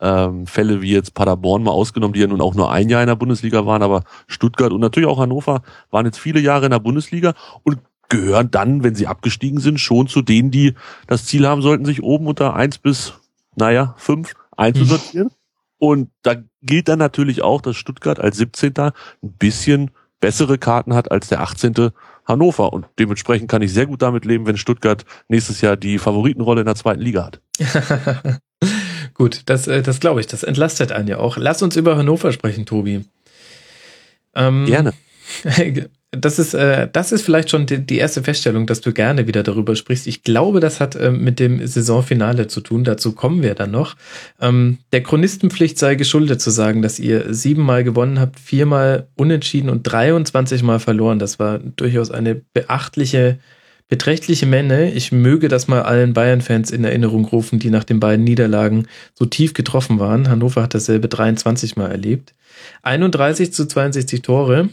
ähm, 0.00 0.46
Fälle 0.46 0.82
wie 0.82 0.92
jetzt 0.92 1.14
Paderborn 1.14 1.62
mal 1.62 1.70
ausgenommen, 1.70 2.12
die 2.12 2.20
ja 2.20 2.26
nun 2.26 2.42
auch 2.42 2.54
nur 2.54 2.70
ein 2.70 2.90
Jahr 2.90 3.02
in 3.02 3.08
der 3.08 3.16
Bundesliga 3.16 3.64
waren, 3.64 3.82
aber 3.82 4.04
Stuttgart 4.26 4.72
und 4.72 4.80
natürlich 4.80 5.08
auch 5.08 5.18
Hannover 5.18 5.62
waren 5.90 6.06
jetzt 6.06 6.18
viele 6.18 6.40
Jahre 6.40 6.66
in 6.66 6.72
der 6.72 6.78
Bundesliga 6.78 7.34
und 7.62 7.78
gehören 8.08 8.50
dann, 8.50 8.82
wenn 8.82 8.94
sie 8.94 9.06
abgestiegen 9.06 9.60
sind, 9.60 9.80
schon 9.80 10.06
zu 10.06 10.22
denen, 10.22 10.50
die 10.50 10.74
das 11.06 11.24
Ziel 11.24 11.46
haben 11.46 11.62
sollten, 11.62 11.84
sich 11.84 12.02
oben 12.02 12.26
unter 12.26 12.54
eins 12.54 12.78
bis, 12.78 13.14
naja, 13.56 13.94
fünf 13.98 14.34
einzusortieren. 14.56 15.28
Mhm. 15.28 15.32
Und 15.78 16.10
da 16.22 16.36
gilt 16.62 16.88
dann 16.88 16.98
natürlich 16.98 17.42
auch, 17.42 17.60
dass 17.60 17.76
Stuttgart 17.76 18.20
als 18.20 18.36
17. 18.36 18.74
ein 18.78 18.92
bisschen 19.20 19.90
bessere 20.20 20.56
Karten 20.56 20.94
hat 20.94 21.10
als 21.10 21.28
der 21.28 21.40
18. 21.40 21.90
Hannover. 22.24 22.72
Und 22.72 22.86
dementsprechend 22.98 23.50
kann 23.50 23.62
ich 23.62 23.72
sehr 23.72 23.86
gut 23.86 24.00
damit 24.00 24.24
leben, 24.24 24.46
wenn 24.46 24.56
Stuttgart 24.56 25.04
nächstes 25.26 25.60
Jahr 25.60 25.76
die 25.76 25.98
Favoritenrolle 25.98 26.60
in 26.60 26.66
der 26.66 26.76
zweiten 26.76 27.00
Liga 27.00 27.24
hat. 27.24 27.40
gut, 29.14 29.42
das, 29.46 29.66
äh, 29.66 29.82
das 29.82 29.98
glaube 29.98 30.20
ich. 30.20 30.28
Das 30.28 30.44
entlastet 30.44 30.92
einen 30.92 31.08
ja 31.08 31.18
auch. 31.18 31.36
Lass 31.36 31.62
uns 31.62 31.74
über 31.74 31.96
Hannover 31.96 32.30
sprechen, 32.30 32.64
Tobi. 32.64 33.04
Ähm, 34.34 34.66
Gerne. 34.66 34.92
das 36.14 36.38
ist, 36.38 36.52
äh, 36.52 36.88
das 36.92 37.10
ist 37.10 37.22
vielleicht 37.22 37.48
schon 37.48 37.64
die, 37.64 37.78
die, 37.78 37.96
erste 37.96 38.22
Feststellung, 38.22 38.66
dass 38.66 38.82
du 38.82 38.92
gerne 38.92 39.26
wieder 39.26 39.42
darüber 39.42 39.74
sprichst. 39.74 40.06
Ich 40.06 40.22
glaube, 40.22 40.60
das 40.60 40.78
hat 40.78 40.94
äh, 40.94 41.10
mit 41.10 41.40
dem 41.40 41.66
Saisonfinale 41.66 42.48
zu 42.48 42.60
tun. 42.60 42.84
Dazu 42.84 43.12
kommen 43.12 43.42
wir 43.42 43.54
dann 43.54 43.70
noch. 43.70 43.96
Ähm, 44.38 44.78
der 44.92 45.02
Chronistenpflicht 45.02 45.78
sei 45.78 45.94
geschuldet 45.94 46.42
zu 46.42 46.50
sagen, 46.50 46.82
dass 46.82 46.98
ihr 46.98 47.32
siebenmal 47.32 47.82
gewonnen 47.82 48.20
habt, 48.20 48.38
viermal 48.38 49.08
unentschieden 49.16 49.70
und 49.70 49.84
23 49.84 50.62
Mal 50.62 50.80
verloren. 50.80 51.18
Das 51.18 51.38
war 51.38 51.58
durchaus 51.58 52.10
eine 52.10 52.34
beachtliche 52.34 53.38
beträchtliche 53.88 54.46
Menge. 54.46 54.90
Ich 54.92 55.12
möge 55.12 55.48
das 55.48 55.68
mal 55.68 55.82
allen 55.82 56.14
Bayern-Fans 56.14 56.70
in 56.70 56.82
Erinnerung 56.82 57.26
rufen, 57.26 57.58
die 57.58 57.68
nach 57.68 57.84
den 57.84 58.00
beiden 58.00 58.24
Niederlagen 58.24 58.86
so 59.12 59.26
tief 59.26 59.52
getroffen 59.52 59.98
waren. 59.98 60.30
Hannover 60.30 60.62
hat 60.62 60.72
dasselbe 60.72 61.08
23 61.08 61.76
Mal 61.76 61.90
erlebt. 61.90 62.32
31 62.82 63.52
zu 63.52 63.66
62 63.66 64.22
Tore. 64.22 64.70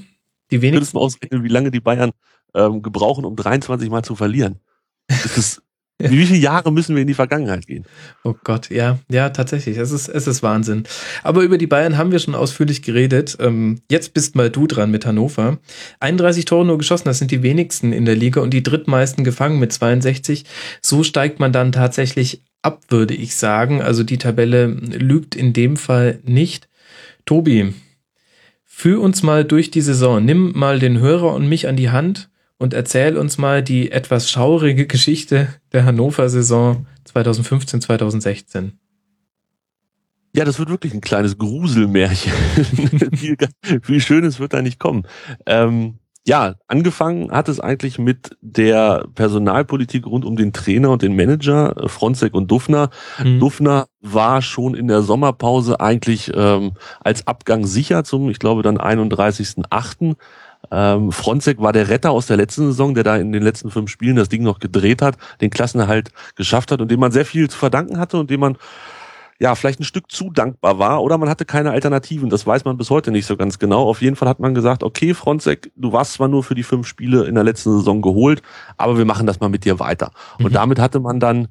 Die 0.52 0.62
wenigsten. 0.62 0.74
Könntest 0.74 0.94
du 0.94 0.98
mal 0.98 1.04
ausrechnen, 1.04 1.44
wie 1.44 1.50
lange 1.50 1.72
die 1.72 1.80
Bayern 1.80 2.12
ähm, 2.54 2.82
gebrauchen, 2.82 3.26
um 3.26 3.36
23 3.36 3.90
Mal 3.90 4.04
zu 4.04 4.16
verlieren? 4.16 4.60
Das 5.08 5.38
ist 5.38 5.62
wie 6.00 6.26
viele 6.26 6.40
Jahre 6.40 6.72
müssen 6.72 6.96
wir 6.96 7.02
in 7.02 7.08
die 7.10 7.14
Vergangenheit 7.14 7.68
gehen? 7.68 7.86
Oh 8.24 8.34
Gott, 8.44 8.70
ja, 8.70 9.00
ja, 9.12 9.30
tatsächlich. 9.32 9.78
Es 9.78 9.92
ist, 9.92 10.08
es 10.08 10.28
ist 10.28 10.42
Wahnsinn. 10.42 10.84
Aber 11.24 11.42
über 11.42 11.58
die 11.58 11.68
Bayern 11.68 11.98
haben 11.98 12.14
wir 12.14 12.20
schon 12.20 12.36
ausführlich 12.36 12.82
geredet. 12.82 13.36
Ähm, 13.42 13.82
jetzt 13.92 14.14
bist 14.14 14.34
mal 14.34 14.50
du 14.50 14.66
dran 14.66 14.92
mit 14.92 15.06
Hannover. 15.06 15.60
31 16.00 16.46
Tore 16.46 16.66
nur 16.66 16.78
geschossen, 16.78 17.10
das 17.10 17.20
sind 17.20 17.32
die 17.32 17.44
wenigsten 17.44 17.92
in 17.92 18.06
der 18.06 18.16
Liga 18.16 18.40
und 18.40 18.52
die 18.52 18.64
drittmeisten 18.64 19.26
gefangen 19.26 19.60
mit 19.60 19.74
62. 19.74 20.46
So 20.82 21.04
steigt 21.04 21.42
man 21.42 21.52
dann 21.52 21.74
tatsächlich 21.74 22.44
ab, 22.62 22.82
würde 22.88 23.14
ich 23.14 23.36
sagen. 23.36 23.82
Also 23.82 24.04
die 24.04 24.18
Tabelle 24.18 24.68
lügt 24.68 25.36
in 25.36 25.52
dem 25.52 25.76
Fall 25.76 26.20
nicht. 26.24 26.70
Tobi, 27.26 27.74
führ 28.80 29.02
uns 29.02 29.24
mal 29.24 29.44
durch 29.44 29.72
die 29.72 29.82
Saison. 29.82 30.24
Nimm 30.24 30.58
mal 30.58 30.80
den 30.80 31.00
Hörer 31.00 31.34
und 31.34 31.50
mich 31.50 31.68
an 31.68 31.76
die 31.76 31.90
Hand 31.90 32.30
und 32.58 32.74
erzähl 32.74 33.18
uns 33.18 33.38
mal 33.38 33.62
die 33.62 33.92
etwas 33.92 34.32
schaurige 34.32 34.88
Geschichte 34.88 35.50
der 35.74 35.84
Hannover-Saison 35.84 36.86
2015, 37.04 37.82
2016. 37.82 38.80
Ja, 40.34 40.46
das 40.46 40.60
wird 40.60 40.70
wirklich 40.70 40.94
ein 40.94 41.02
kleines 41.02 41.38
Gruselmärchen. 41.38 42.32
viel, 43.18 43.36
viel 43.82 44.00
Schönes 44.00 44.40
wird 44.40 44.54
da 44.54 44.62
nicht 44.62 44.80
kommen. 44.80 45.04
Ähm, 45.46 45.96
ja, 46.30 46.54
angefangen 46.68 47.32
hat 47.32 47.50
es 47.50 47.60
eigentlich 47.60 47.98
mit 47.98 48.38
der 48.40 49.04
Personalpolitik 49.16 50.06
rund 50.06 50.26
um 50.26 50.36
den 50.36 50.54
Trainer 50.54 50.92
und 50.92 51.02
den 51.02 51.16
Manager, 51.16 51.74
Fronzek 51.88 52.36
und 52.36 52.52
Dufner. 52.52 52.92
Mhm. 53.18 53.40
Dufner 53.40 53.88
war 54.00 54.44
schon 54.44 54.76
in 54.76 54.88
der 54.88 55.02
Sommerpause 55.02 55.80
eigentlich 55.80 56.32
ähm, 56.36 56.74
als 57.00 57.26
Abgang 57.26 57.66
sicher 57.66 58.04
zum, 58.04 58.30
ich 58.30 58.38
glaube, 58.38 58.62
dann 58.62 58.78
31.8. 58.78 60.16
Ähm, 60.70 61.12
Fronzek 61.12 61.60
war 61.62 61.74
der 61.74 61.90
Retter 61.90 62.12
aus 62.12 62.28
der 62.28 62.38
letzten 62.38 62.68
Saison, 62.68 62.94
der 62.94 63.04
da 63.04 63.18
in 63.18 63.32
den 63.32 63.42
letzten 63.42 63.72
fünf 63.72 63.90
Spielen 63.90 64.16
das 64.16 64.30
Ding 64.30 64.44
noch 64.44 64.60
gedreht 64.60 65.02
hat, 65.02 65.18
den 65.42 65.50
Klassenerhalt 65.50 66.12
geschafft 66.36 66.72
hat 66.72 66.80
und 66.80 66.92
dem 66.92 67.00
man 67.00 67.12
sehr 67.12 67.26
viel 67.26 67.50
zu 67.50 67.58
verdanken 67.58 67.98
hatte 67.98 68.18
und 68.20 68.30
dem 68.30 68.42
man 68.42 68.56
ja, 69.40 69.56
vielleicht 69.56 69.80
ein 69.80 69.86
Stück 69.86 70.12
zu 70.12 70.30
dankbar 70.30 70.80
war 70.80 71.02
oder 71.02 71.18
man 71.18 71.30
hatte 71.30 71.46
keine 71.46 71.72
Alternativen. 71.72 72.30
Das 72.30 72.46
weiß 72.46 72.66
man 72.66 72.78
bis 72.78 72.90
heute 72.90 73.10
nicht 73.10 73.26
so 73.26 73.38
ganz 73.38 73.58
genau. 73.58 73.88
Auf 73.88 74.02
jeden 74.02 74.18
Fall 74.18 74.28
hat 74.28 74.40
man 74.40 74.54
gesagt, 74.54 74.84
okay, 74.84 75.14
Fronzek, 75.14 75.72
du 75.78 75.94
warst 75.94 76.14
zwar 76.14 76.28
nur 76.28 76.44
für 76.44 76.56
die 76.56 76.64
fünf 76.64 76.88
Spiele 76.88 77.24
in 77.24 77.36
der 77.36 77.46
letzten 77.46 77.72
Saison 77.78 78.02
geholt, 78.02 78.42
aber 78.76 78.98
wir 78.98 79.06
machen 79.06 79.26
das 79.26 79.40
mal 79.40 79.48
mit 79.48 79.64
dir 79.64 79.80
weiter. 79.80 80.12
Mhm. 80.38 80.46
Und 80.46 80.56
damit 80.56 80.80
hatte 80.80 81.00
man 81.00 81.22
dann, 81.22 81.48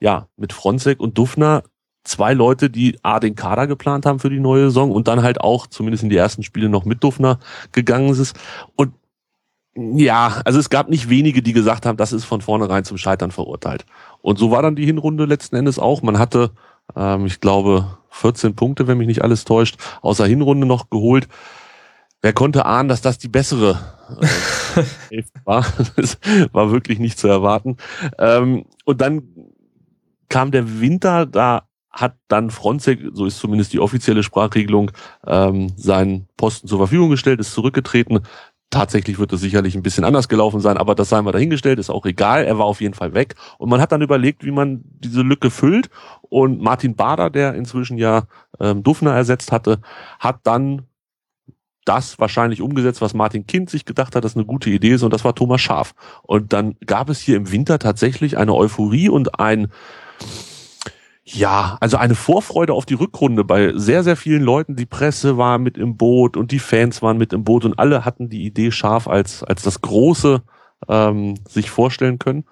ja, 0.00 0.26
mit 0.36 0.52
Fronzek 0.52 0.98
und 0.98 1.16
Dufner 1.16 1.62
zwei 2.02 2.34
Leute, 2.34 2.68
die 2.68 2.98
A, 3.04 3.20
den 3.20 3.36
Kader 3.36 3.68
geplant 3.68 4.06
haben 4.06 4.18
für 4.18 4.28
die 4.28 4.40
neue 4.40 4.64
Saison 4.64 4.90
und 4.90 5.06
dann 5.06 5.22
halt 5.22 5.40
auch 5.40 5.68
zumindest 5.68 6.02
in 6.02 6.10
die 6.10 6.16
ersten 6.16 6.42
Spiele 6.42 6.68
noch 6.68 6.84
mit 6.84 7.02
Dufner 7.02 7.38
gegangen 7.70 8.10
ist. 8.10 8.36
Und 8.74 8.92
ja, 9.76 10.40
also 10.44 10.58
es 10.58 10.70
gab 10.70 10.88
nicht 10.88 11.08
wenige, 11.08 11.42
die 11.42 11.52
gesagt 11.52 11.86
haben, 11.86 11.96
das 11.96 12.12
ist 12.12 12.24
von 12.24 12.40
vornherein 12.40 12.84
zum 12.84 12.98
Scheitern 12.98 13.30
verurteilt. 13.30 13.84
Und 14.20 14.38
so 14.38 14.50
war 14.50 14.62
dann 14.62 14.76
die 14.76 14.86
Hinrunde 14.86 15.24
letzten 15.24 15.56
Endes 15.56 15.78
auch. 15.78 16.02
Man 16.02 16.18
hatte, 16.18 16.50
ähm, 16.96 17.26
ich 17.26 17.40
glaube, 17.40 17.98
14 18.10 18.54
Punkte, 18.54 18.86
wenn 18.86 18.98
mich 18.98 19.06
nicht 19.06 19.22
alles 19.22 19.44
täuscht, 19.44 19.76
außer 20.02 20.26
Hinrunde 20.26 20.66
noch 20.66 20.90
geholt. 20.90 21.28
Wer 22.22 22.32
konnte 22.32 22.64
ahnen, 22.64 22.88
dass 22.88 23.02
das 23.02 23.18
die 23.18 23.28
bessere 23.28 23.80
äh, 25.10 25.22
war? 25.44 25.66
Das 25.96 26.18
war 26.52 26.70
wirklich 26.70 26.98
nicht 26.98 27.18
zu 27.18 27.28
erwarten. 27.28 27.76
Ähm, 28.18 28.64
und 28.84 29.00
dann 29.00 29.28
kam 30.28 30.50
der 30.50 30.80
Winter, 30.80 31.26
da 31.26 31.68
hat 31.90 32.16
dann 32.28 32.50
Fronzek, 32.50 33.00
so 33.12 33.26
ist 33.26 33.38
zumindest 33.38 33.72
die 33.72 33.78
offizielle 33.78 34.22
Sprachregelung, 34.22 34.90
ähm, 35.26 35.72
seinen 35.76 36.28
Posten 36.36 36.66
zur 36.66 36.78
Verfügung 36.78 37.10
gestellt, 37.10 37.40
ist 37.40 37.52
zurückgetreten. 37.52 38.20
Tatsächlich 38.70 39.18
wird 39.18 39.32
es 39.32 39.40
sicherlich 39.40 39.76
ein 39.76 39.82
bisschen 39.82 40.04
anders 40.04 40.28
gelaufen 40.28 40.60
sein, 40.60 40.76
aber 40.76 40.96
das 40.96 41.08
sei 41.08 41.22
mal 41.22 41.30
dahingestellt, 41.30 41.78
ist 41.78 41.90
auch 41.90 42.06
egal. 42.06 42.44
Er 42.44 42.58
war 42.58 42.64
auf 42.64 42.80
jeden 42.80 42.94
Fall 42.94 43.14
weg. 43.14 43.36
Und 43.58 43.68
man 43.68 43.80
hat 43.80 43.92
dann 43.92 44.02
überlegt, 44.02 44.44
wie 44.44 44.50
man 44.50 44.82
diese 44.84 45.22
Lücke 45.22 45.50
füllt. 45.50 45.90
Und 46.22 46.60
Martin 46.60 46.96
Bader, 46.96 47.30
der 47.30 47.54
inzwischen 47.54 47.98
ja 47.98 48.24
ähm, 48.58 48.82
Dufner 48.82 49.14
ersetzt 49.14 49.52
hatte, 49.52 49.80
hat 50.18 50.40
dann 50.42 50.88
das 51.84 52.18
wahrscheinlich 52.18 52.62
umgesetzt, 52.62 53.00
was 53.00 53.14
Martin 53.14 53.46
Kind 53.46 53.70
sich 53.70 53.84
gedacht 53.84 54.16
hat, 54.16 54.24
dass 54.24 54.36
eine 54.36 54.46
gute 54.46 54.70
Idee 54.70 54.92
ist, 54.94 55.02
und 55.02 55.12
das 55.12 55.24
war 55.24 55.34
Thomas 55.34 55.60
Schaf. 55.60 55.94
Und 56.22 56.52
dann 56.52 56.76
gab 56.86 57.10
es 57.10 57.20
hier 57.20 57.36
im 57.36 57.52
Winter 57.52 57.78
tatsächlich 57.78 58.38
eine 58.38 58.54
Euphorie 58.54 59.08
und 59.08 59.38
ein 59.38 59.70
ja, 61.26 61.78
also 61.80 61.96
eine 61.96 62.14
Vorfreude 62.14 62.74
auf 62.74 62.84
die 62.84 62.94
Rückrunde 62.94 63.44
bei 63.44 63.72
sehr, 63.74 64.04
sehr 64.04 64.16
vielen 64.16 64.42
Leuten. 64.42 64.76
Die 64.76 64.84
Presse 64.84 65.38
war 65.38 65.58
mit 65.58 65.78
im 65.78 65.96
Boot 65.96 66.36
und 66.36 66.52
die 66.52 66.58
Fans 66.58 67.00
waren 67.00 67.16
mit 67.16 67.32
im 67.32 67.44
Boot 67.44 67.64
und 67.64 67.78
alle 67.78 68.04
hatten 68.04 68.28
die 68.28 68.44
Idee 68.44 68.70
scharf 68.70 69.08
als, 69.08 69.42
als 69.42 69.62
das 69.62 69.80
Große 69.80 70.42
ähm, 70.86 71.34
sich 71.48 71.70
vorstellen 71.70 72.18
können. 72.18 72.44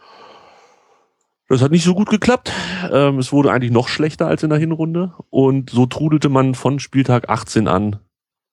Das 1.51 1.61
hat 1.61 1.71
nicht 1.71 1.85
so 1.85 1.95
gut 1.95 2.09
geklappt. 2.09 2.51
Ähm, 2.91 3.19
es 3.19 3.31
wurde 3.31 3.53
eigentlich 3.53 3.73
noch 3.73 3.89
schlechter 3.89 4.27
als 4.27 4.43
in 4.43 4.49
der 4.49 4.59
Hinrunde. 4.59 5.13
Und 5.29 5.69
so 5.69 5.85
trudelte 5.85 6.31
man 6.31 6.55
von 6.55 6.79
Spieltag 6.79 7.29
18 7.29 7.69
an 7.69 7.99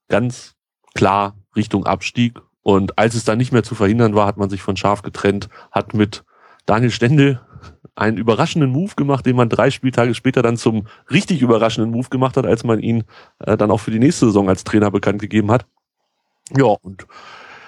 ganz 0.10 0.56
klar 0.96 1.38
Richtung 1.56 1.85
Abstieg. 1.85 2.42
Und 2.62 2.98
als 2.98 3.16
es 3.16 3.24
dann 3.24 3.38
nicht 3.38 3.53
mehr 3.53 3.64
zu 3.64 3.74
verhindern 3.74 4.16
war, 4.16 4.28
hat 4.28 4.35
man 4.35 4.50
sich 4.50 4.62
von 4.62 4.76
Schaf 4.76 5.02
getrennt, 5.02 5.48
hat 5.72 5.94
mit 5.94 6.26
Daniel 6.66 6.92
Stendel 6.92 7.40
einen 7.99 8.17
überraschenden 8.17 8.72
Move 8.72 8.94
gemacht, 8.96 9.26
den 9.26 9.35
man 9.35 9.49
drei 9.49 9.72
Spieltage 9.72 10.15
später 10.15 10.42
dann 10.42 10.58
zum 10.58 10.88
richtig 11.12 11.42
überraschenden 11.42 11.92
Move 11.92 12.10
gemacht 12.10 12.38
hat, 12.38 12.46
als 12.46 12.64
man 12.64 12.80
ihn 12.80 13.03
äh, 13.40 13.58
dann 13.58 13.72
auch 13.72 13.80
für 13.80 13.92
die 13.92 13.99
nächste 13.99 14.28
Saison 14.28 14.49
als 14.49 14.64
Trainer 14.64 14.92
bekannt 14.92 15.22
gegeben 15.22 15.51
hat. 15.51 15.65
Ja, 16.56 16.65
und 16.65 17.06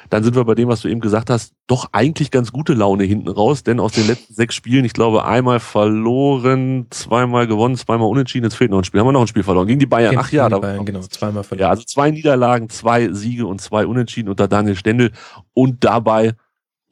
dann 0.09 0.23
sind 0.25 0.35
wir 0.35 0.43
bei 0.43 0.55
dem, 0.55 0.67
was 0.67 0.81
du 0.81 0.89
eben 0.89 0.99
gesagt 0.99 1.29
hast, 1.29 1.53
doch 1.67 1.87
eigentlich 1.93 2.31
ganz 2.31 2.51
gute 2.51 2.73
Laune 2.73 3.05
hinten 3.05 3.29
raus, 3.29 3.63
denn 3.63 3.79
aus 3.79 3.93
den 3.93 4.07
letzten 4.07 4.33
sechs 4.33 4.55
Spielen, 4.55 4.83
ich 4.83 4.91
glaube, 4.91 5.23
einmal 5.23 5.61
verloren, 5.61 6.87
zweimal 6.89 7.47
gewonnen, 7.47 7.77
zweimal 7.77 8.09
unentschieden, 8.09 8.43
jetzt 8.43 8.55
fehlt 8.55 8.71
noch 8.71 8.79
ein 8.79 8.83
Spiel. 8.83 8.99
Haben 8.99 9.07
wir 9.07 9.13
noch 9.13 9.21
ein 9.21 9.27
Spiel 9.27 9.43
verloren? 9.43 9.67
Gegen 9.67 9.79
die 9.79 9.85
Bayern. 9.85 10.17
Ach 10.17 10.29
ja, 10.31 10.49
da 10.49 10.59
Bayern, 10.59 10.85
genau, 10.85 10.99
zweimal 10.99 11.45
verloren. 11.45 11.63
Ja, 11.63 11.69
also 11.69 11.83
zwei 11.83 12.11
Niederlagen, 12.11 12.67
zwei 12.69 13.09
Siege 13.13 13.47
und 13.47 13.61
zwei 13.61 13.85
Unentschieden 13.85 14.29
unter 14.29 14.49
Daniel 14.49 14.75
Stendel 14.75 15.11
und 15.53 15.85
dabei 15.85 16.33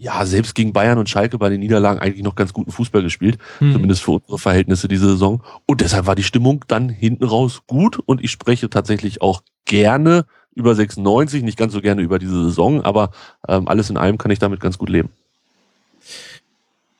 ja, 0.02 0.26
selbst 0.26 0.56
gegen 0.56 0.72
Bayern 0.72 0.98
und 0.98 1.10
Schalke 1.10 1.38
bei 1.38 1.50
den 1.50 1.60
Niederlagen 1.60 2.00
eigentlich 2.00 2.24
noch 2.24 2.36
ganz 2.36 2.54
guten 2.54 2.72
Fußball 2.72 3.04
gespielt, 3.04 3.38
hm. 3.60 3.74
zumindest 3.74 4.02
für 4.02 4.12
unsere 4.12 4.40
Verhältnisse 4.40 4.88
diese 4.88 5.10
Saison. 5.10 5.44
Und 5.66 5.82
deshalb 5.82 6.08
war 6.08 6.16
die 6.16 6.24
Stimmung 6.24 6.64
dann 6.70 6.88
hinten 6.88 7.26
raus 7.26 7.64
gut 7.68 8.00
und 8.06 8.24
ich 8.24 8.32
spreche 8.32 8.70
tatsächlich 8.70 9.22
auch 9.22 9.44
gerne 9.66 10.26
über 10.56 10.74
96, 10.74 11.44
nicht 11.44 11.58
ganz 11.58 11.74
so 11.74 11.82
gerne 11.82 12.02
über 12.02 12.18
diese 12.18 12.46
Saison, 12.46 12.82
aber 12.82 13.12
ähm, 13.48 13.68
alles 13.68 13.90
in 13.90 13.98
allem 13.98 14.18
kann 14.18 14.32
ich 14.32 14.40
damit 14.40 14.62
ganz 14.62 14.78
gut 14.78 14.90
leben. 14.90 15.10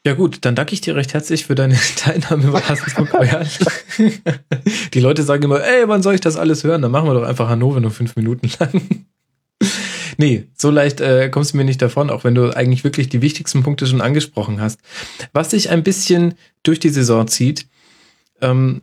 Ja 0.06 0.14
gut, 0.14 0.40
dann 0.42 0.56
danke 0.56 0.74
ich 0.74 0.82
dir 0.82 0.96
recht 0.96 1.14
herzlich 1.14 1.46
für 1.46 1.56
deine 1.56 1.78
Teilnahme 1.96 2.52
bei 2.52 2.60
Hassensburg 2.60 3.14
Royal. 3.14 3.48
Die 4.94 5.00
Leute 5.00 5.24
sagen 5.24 5.44
immer, 5.44 5.64
ey, 5.64 5.88
wann 5.88 6.04
soll 6.04 6.16
ich 6.16 6.22
das 6.22 6.36
alles 6.36 6.66
hören? 6.66 6.82
Dann 6.82 6.92
machen 6.92 7.08
wir 7.08 7.14
doch 7.14 7.28
einfach 7.28 7.48
Hannover 7.48 7.80
nur 7.80 7.92
fünf 7.92 8.18
Minuten 8.18 8.50
lang. 8.60 9.06
Nee, 10.20 10.50
so 10.54 10.70
leicht 10.70 11.00
äh, 11.00 11.30
kommst 11.30 11.54
du 11.54 11.58
mir 11.58 11.64
nicht 11.64 11.82
davon, 11.82 12.10
auch 12.10 12.26
wenn 12.26 12.36
du 12.36 12.54
eigentlich 12.54 12.84
wirklich 12.84 13.08
die 13.08 13.22
wichtigsten 13.22 13.64
Punkte 13.64 13.88
schon 13.88 14.02
angesprochen 14.02 14.60
hast. 14.60 14.82
Was 15.32 15.52
sich 15.52 15.70
ein 15.70 15.82
bisschen 15.82 16.34
durch 16.62 16.82
die 16.82 16.90
Saison 16.90 17.26
zieht, 17.30 17.70
ähm, 18.42 18.82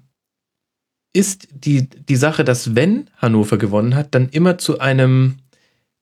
ist 1.12 1.49
die, 1.52 1.90
die 1.90 2.17
Sache, 2.17 2.42
dass 2.42 2.74
wenn 2.74 3.10
Hannover 3.19 3.58
gewonnen 3.58 3.94
hat, 3.94 4.15
dann 4.15 4.31
immer 4.31 4.56
zu 4.56 4.78
einem 4.78 5.36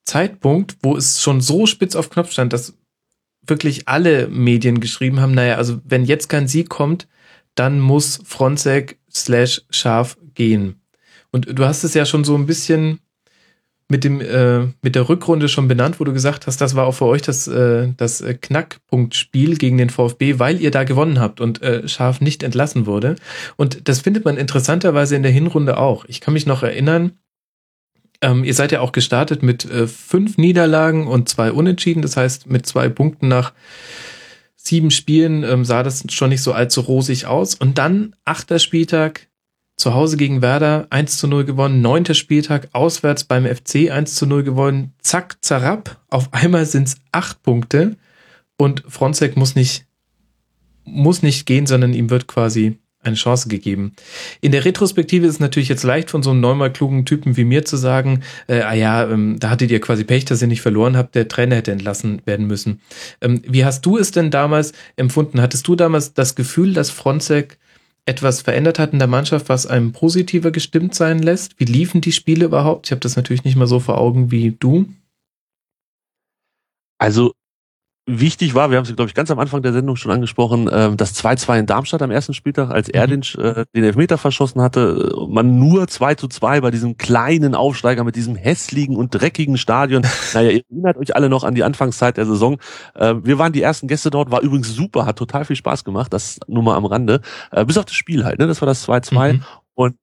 Zeitpunkt, 0.04 0.76
wo 0.84 0.96
es 0.96 1.20
schon 1.20 1.40
so 1.40 1.66
spitz 1.66 1.96
auf 1.96 2.10
Knopf 2.10 2.30
stand, 2.30 2.52
dass 2.52 2.74
wirklich 3.44 3.88
alle 3.88 4.28
Medien 4.28 4.78
geschrieben 4.78 5.18
haben, 5.18 5.34
naja, 5.34 5.56
also 5.56 5.80
wenn 5.84 6.04
jetzt 6.04 6.28
kein 6.28 6.46
Sieg 6.46 6.68
kommt, 6.68 7.08
dann 7.56 7.80
muss 7.80 8.20
Fronzek 8.24 9.00
slash 9.12 9.62
Scharf 9.68 10.16
gehen. 10.34 10.80
Und 11.32 11.58
du 11.58 11.64
hast 11.64 11.82
es 11.82 11.94
ja 11.94 12.06
schon 12.06 12.22
so 12.22 12.36
ein 12.36 12.46
bisschen 12.46 13.00
mit 13.88 14.04
dem 14.04 14.20
äh, 14.20 14.66
mit 14.82 14.94
der 14.94 15.08
Rückrunde 15.08 15.48
schon 15.48 15.68
benannt, 15.68 16.00
wo 16.00 16.04
du 16.04 16.12
gesagt 16.12 16.46
hast, 16.46 16.60
das 16.60 16.74
war 16.74 16.86
auch 16.86 16.94
für 16.94 17.04
euch 17.04 17.22
das 17.22 17.46
äh, 17.46 17.92
das 17.96 18.20
äh, 18.20 18.34
Knackpunktspiel 18.34 19.56
gegen 19.56 19.76
den 19.78 19.90
VfB, 19.90 20.38
weil 20.38 20.60
ihr 20.60 20.70
da 20.70 20.84
gewonnen 20.84 21.20
habt 21.20 21.40
und 21.40 21.62
äh, 21.62 21.86
Scharf 21.86 22.20
nicht 22.20 22.42
entlassen 22.42 22.86
wurde. 22.86 23.16
Und 23.56 23.88
das 23.88 24.00
findet 24.00 24.24
man 24.24 24.36
interessanterweise 24.36 25.16
in 25.16 25.22
der 25.22 25.32
Hinrunde 25.32 25.76
auch. 25.76 26.04
Ich 26.06 26.20
kann 26.20 26.34
mich 26.34 26.46
noch 26.46 26.62
erinnern, 26.62 27.12
ähm, 28.22 28.42
ihr 28.42 28.54
seid 28.54 28.72
ja 28.72 28.80
auch 28.80 28.92
gestartet 28.92 29.42
mit 29.42 29.66
äh, 29.66 29.86
fünf 29.86 30.38
Niederlagen 30.38 31.06
und 31.06 31.28
zwei 31.28 31.52
Unentschieden, 31.52 32.00
das 32.00 32.16
heißt 32.16 32.46
mit 32.48 32.64
zwei 32.64 32.88
Punkten 32.88 33.28
nach 33.28 33.52
sieben 34.56 34.90
Spielen 34.90 35.44
ähm, 35.44 35.64
sah 35.64 35.82
das 35.82 36.04
schon 36.10 36.30
nicht 36.30 36.42
so 36.42 36.52
allzu 36.52 36.80
rosig 36.80 37.26
aus. 37.26 37.54
Und 37.54 37.76
dann 37.76 38.16
achter 38.24 38.58
Spieltag 38.58 39.28
zu 39.84 39.92
Hause 39.92 40.16
gegen 40.16 40.40
Werder 40.40 40.86
1 40.88 41.18
zu 41.18 41.28
0 41.28 41.44
gewonnen, 41.44 41.82
neunter 41.82 42.14
Spieltag 42.14 42.70
auswärts 42.72 43.24
beim 43.24 43.44
FC 43.44 43.90
1 43.90 44.14
zu 44.14 44.24
0 44.24 44.42
gewonnen, 44.42 44.94
zack, 45.02 45.36
zarab, 45.42 46.00
auf 46.08 46.32
einmal 46.32 46.64
sind 46.64 46.88
es 46.88 46.96
acht 47.12 47.42
Punkte 47.42 47.98
und 48.56 48.82
Fronzek 48.88 49.36
muss 49.36 49.54
nicht, 49.54 49.84
muss 50.86 51.22
nicht 51.22 51.44
gehen, 51.44 51.66
sondern 51.66 51.92
ihm 51.92 52.08
wird 52.08 52.26
quasi 52.26 52.78
eine 53.02 53.16
Chance 53.16 53.50
gegeben. 53.50 53.92
In 54.40 54.52
der 54.52 54.64
Retrospektive 54.64 55.26
ist 55.26 55.34
es 55.34 55.40
natürlich 55.40 55.68
jetzt 55.68 55.82
leicht 55.82 56.10
von 56.10 56.22
so 56.22 56.30
einem 56.30 56.40
neunmal 56.40 56.72
klugen 56.72 57.04
Typen 57.04 57.36
wie 57.36 57.44
mir 57.44 57.66
zu 57.66 57.76
sagen, 57.76 58.22
äh, 58.46 58.62
ah 58.62 58.72
ja, 58.72 59.06
ähm, 59.10 59.36
da 59.38 59.50
hattet 59.50 59.70
ihr 59.70 59.82
quasi 59.82 60.04
Pech, 60.04 60.24
dass 60.24 60.40
ihr 60.40 60.48
nicht 60.48 60.62
verloren 60.62 60.96
habt, 60.96 61.14
der 61.14 61.28
Trainer 61.28 61.56
hätte 61.56 61.72
entlassen 61.72 62.22
werden 62.24 62.46
müssen. 62.46 62.80
Ähm, 63.20 63.42
wie 63.46 63.66
hast 63.66 63.84
du 63.84 63.98
es 63.98 64.12
denn 64.12 64.30
damals 64.30 64.72
empfunden? 64.96 65.42
Hattest 65.42 65.68
du 65.68 65.76
damals 65.76 66.14
das 66.14 66.36
Gefühl, 66.36 66.72
dass 66.72 66.88
Fronzek 66.88 67.58
etwas 68.06 68.42
verändert 68.42 68.78
hat 68.78 68.92
in 68.92 68.98
der 68.98 69.08
Mannschaft, 69.08 69.48
was 69.48 69.66
einem 69.66 69.92
positiver 69.92 70.50
gestimmt 70.50 70.94
sein 70.94 71.20
lässt? 71.20 71.58
Wie 71.58 71.64
liefen 71.64 72.00
die 72.00 72.12
Spiele 72.12 72.44
überhaupt? 72.44 72.86
Ich 72.86 72.92
habe 72.92 73.00
das 73.00 73.16
natürlich 73.16 73.44
nicht 73.44 73.56
mal 73.56 73.66
so 73.66 73.80
vor 73.80 73.98
Augen 73.98 74.30
wie 74.30 74.52
du. 74.52 74.86
Also 76.98 77.32
wichtig 78.06 78.54
war, 78.54 78.70
wir 78.70 78.76
haben 78.76 78.84
es, 78.84 78.94
glaube 78.94 79.08
ich, 79.08 79.14
ganz 79.14 79.30
am 79.30 79.38
Anfang 79.38 79.62
der 79.62 79.72
Sendung 79.72 79.96
schon 79.96 80.12
angesprochen, 80.12 80.68
ähm, 80.70 80.96
das 80.96 81.14
2-2 81.14 81.60
in 81.60 81.66
Darmstadt 81.66 82.02
am 82.02 82.10
ersten 82.10 82.34
Spieltag, 82.34 82.70
als 82.70 82.88
er 82.88 83.06
den, 83.06 83.22
äh, 83.38 83.64
den 83.74 83.84
Elfmeter 83.84 84.18
verschossen 84.18 84.60
hatte, 84.60 85.12
äh, 85.14 85.26
man 85.32 85.58
nur 85.58 85.88
2 85.88 86.14
zu 86.14 86.28
2 86.28 86.60
bei 86.60 86.70
diesem 86.70 86.96
kleinen 86.96 87.54
Aufsteiger 87.54 88.04
mit 88.04 88.16
diesem 88.16 88.36
hässlichen 88.36 88.96
und 88.96 89.10
dreckigen 89.10 89.56
Stadion. 89.56 90.02
naja, 90.34 90.50
ihr 90.50 90.62
erinnert 90.70 90.98
euch 90.98 91.16
alle 91.16 91.28
noch 91.28 91.44
an 91.44 91.54
die 91.54 91.64
Anfangszeit 91.64 92.16
der 92.16 92.26
Saison. 92.26 92.58
Äh, 92.94 93.14
wir 93.22 93.38
waren 93.38 93.52
die 93.52 93.62
ersten 93.62 93.88
Gäste 93.88 94.10
dort, 94.10 94.30
war 94.30 94.42
übrigens 94.42 94.74
super, 94.74 95.06
hat 95.06 95.16
total 95.16 95.44
viel 95.44 95.56
Spaß 95.56 95.84
gemacht, 95.84 96.12
das 96.12 96.38
nur 96.46 96.62
mal 96.62 96.76
am 96.76 96.84
Rande. 96.84 97.20
Äh, 97.52 97.64
bis 97.64 97.78
auf 97.78 97.86
das 97.86 97.94
Spiel 97.94 98.24
halt, 98.24 98.38
ne? 98.38 98.46
Das 98.46 98.60
war 98.60 98.66
das 98.66 98.86
2-2. 98.86 99.34
Mhm. 99.34 99.42
Und 99.74 99.96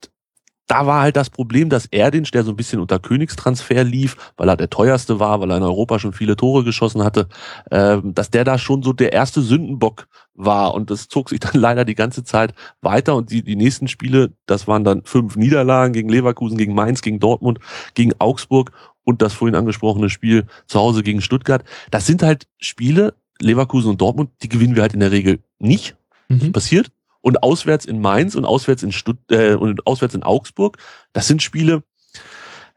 da 0.71 0.87
war 0.87 1.01
halt 1.01 1.17
das 1.17 1.29
Problem, 1.29 1.67
dass 1.67 1.85
Erdinch, 1.87 2.31
der 2.31 2.45
so 2.45 2.51
ein 2.51 2.55
bisschen 2.55 2.79
unter 2.79 2.97
Königstransfer 2.97 3.83
lief, 3.83 4.15
weil 4.37 4.47
er 4.47 4.55
der 4.55 4.69
teuerste 4.69 5.19
war, 5.19 5.41
weil 5.41 5.51
er 5.51 5.57
in 5.57 5.63
Europa 5.63 5.99
schon 5.99 6.13
viele 6.13 6.37
Tore 6.37 6.63
geschossen 6.63 7.03
hatte, 7.03 7.27
äh, 7.69 7.97
dass 8.01 8.29
der 8.29 8.45
da 8.45 8.57
schon 8.57 8.81
so 8.81 8.93
der 8.93 9.11
erste 9.11 9.41
Sündenbock 9.41 10.07
war. 10.33 10.73
Und 10.73 10.89
das 10.89 11.09
zog 11.09 11.27
sich 11.27 11.39
dann 11.41 11.59
leider 11.59 11.83
die 11.83 11.93
ganze 11.93 12.23
Zeit 12.23 12.53
weiter. 12.79 13.17
Und 13.17 13.31
die, 13.31 13.43
die 13.43 13.57
nächsten 13.57 13.89
Spiele, 13.89 14.31
das 14.45 14.65
waren 14.65 14.85
dann 14.85 15.03
fünf 15.03 15.35
Niederlagen 15.35 15.91
gegen 15.91 16.07
Leverkusen, 16.07 16.57
gegen 16.57 16.73
Mainz, 16.73 17.01
gegen 17.01 17.19
Dortmund, 17.19 17.59
gegen 17.93 18.13
Augsburg 18.19 18.71
und 19.03 19.21
das 19.21 19.33
vorhin 19.33 19.55
angesprochene 19.55 20.09
Spiel 20.09 20.45
zu 20.67 20.79
Hause 20.79 21.03
gegen 21.03 21.19
Stuttgart. 21.19 21.65
Das 21.89 22.07
sind 22.07 22.23
halt 22.23 22.47
Spiele, 22.59 23.15
Leverkusen 23.41 23.89
und 23.89 23.99
Dortmund, 23.99 24.29
die 24.41 24.47
gewinnen 24.47 24.75
wir 24.75 24.83
halt 24.83 24.93
in 24.93 25.01
der 25.01 25.11
Regel 25.11 25.39
nicht. 25.59 25.97
Mhm. 26.29 26.53
passiert 26.53 26.91
und 27.21 27.43
auswärts 27.43 27.85
in 27.85 28.01
Mainz 28.01 28.35
und 28.35 28.45
auswärts 28.45 28.83
in 28.83 28.91
Stutt 28.91 29.17
äh, 29.29 29.53
und 29.53 29.85
auswärts 29.87 30.15
in 30.15 30.23
Augsburg. 30.23 30.77
Das 31.13 31.27
sind 31.27 31.41
Spiele, 31.41 31.83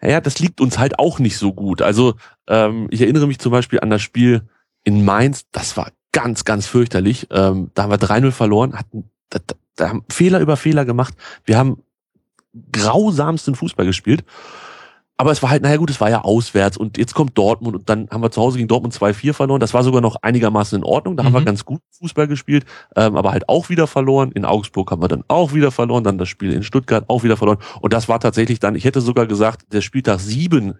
ja, 0.02 0.20
das 0.20 0.38
liegt 0.38 0.60
uns 0.60 0.78
halt 0.78 0.98
auch 0.98 1.18
nicht 1.18 1.38
so 1.38 1.52
gut. 1.52 1.82
Also 1.82 2.14
ähm, 2.46 2.88
ich 2.90 3.00
erinnere 3.00 3.26
mich 3.26 3.38
zum 3.38 3.52
Beispiel 3.52 3.80
an 3.80 3.90
das 3.90 4.02
Spiel 4.02 4.42
in 4.84 5.04
Mainz, 5.04 5.46
das 5.50 5.76
war 5.76 5.90
ganz, 6.12 6.44
ganz 6.44 6.66
fürchterlich. 6.66 7.26
Ähm, 7.30 7.70
da 7.74 7.84
haben 7.84 7.90
wir 7.90 7.98
3-0 7.98 8.30
verloren, 8.30 8.78
hatten 8.78 9.10
da, 9.30 9.38
da 9.76 9.88
haben 9.88 10.04
Fehler 10.08 10.40
über 10.40 10.56
Fehler 10.56 10.84
gemacht. 10.84 11.14
Wir 11.44 11.58
haben 11.58 11.82
grausamsten 12.70 13.54
Fußball 13.54 13.86
gespielt 13.86 14.24
aber 15.16 15.30
es 15.30 15.42
war 15.42 15.50
halt, 15.50 15.62
naja 15.62 15.76
gut, 15.76 15.90
es 15.90 16.00
war 16.00 16.10
ja 16.10 16.22
auswärts 16.22 16.76
und 16.76 16.98
jetzt 16.98 17.14
kommt 17.14 17.38
Dortmund 17.38 17.76
und 17.76 17.88
dann 17.88 18.08
haben 18.10 18.22
wir 18.22 18.32
zu 18.32 18.40
Hause 18.40 18.56
gegen 18.56 18.66
Dortmund 18.66 18.94
2-4 18.94 19.32
verloren. 19.32 19.60
Das 19.60 19.72
war 19.72 19.84
sogar 19.84 20.00
noch 20.00 20.16
einigermaßen 20.22 20.76
in 20.78 20.84
Ordnung. 20.84 21.16
Da 21.16 21.22
mhm. 21.22 21.26
haben 21.26 21.32
wir 21.34 21.40
mhm. 21.40 21.46
ganz 21.46 21.64
gut 21.64 21.80
Fußball 21.98 22.26
gespielt, 22.26 22.64
ähm, 22.96 23.16
aber 23.16 23.30
halt 23.30 23.48
auch 23.48 23.68
wieder 23.68 23.86
verloren. 23.86 24.32
In 24.32 24.44
Augsburg 24.44 24.90
haben 24.90 25.02
wir 25.02 25.08
dann 25.08 25.22
auch 25.28 25.52
wieder 25.52 25.70
verloren, 25.70 26.02
dann 26.02 26.18
das 26.18 26.28
Spiel 26.28 26.52
in 26.52 26.64
Stuttgart 26.64 27.04
auch 27.08 27.22
wieder 27.22 27.36
verloren. 27.36 27.58
Und 27.80 27.92
das 27.92 28.08
war 28.08 28.18
tatsächlich 28.18 28.58
dann, 28.58 28.74
ich 28.74 28.84
hätte 28.84 29.00
sogar 29.00 29.26
gesagt, 29.26 29.72
der 29.72 29.82
Spieltag 29.82 30.18
7 30.18 30.78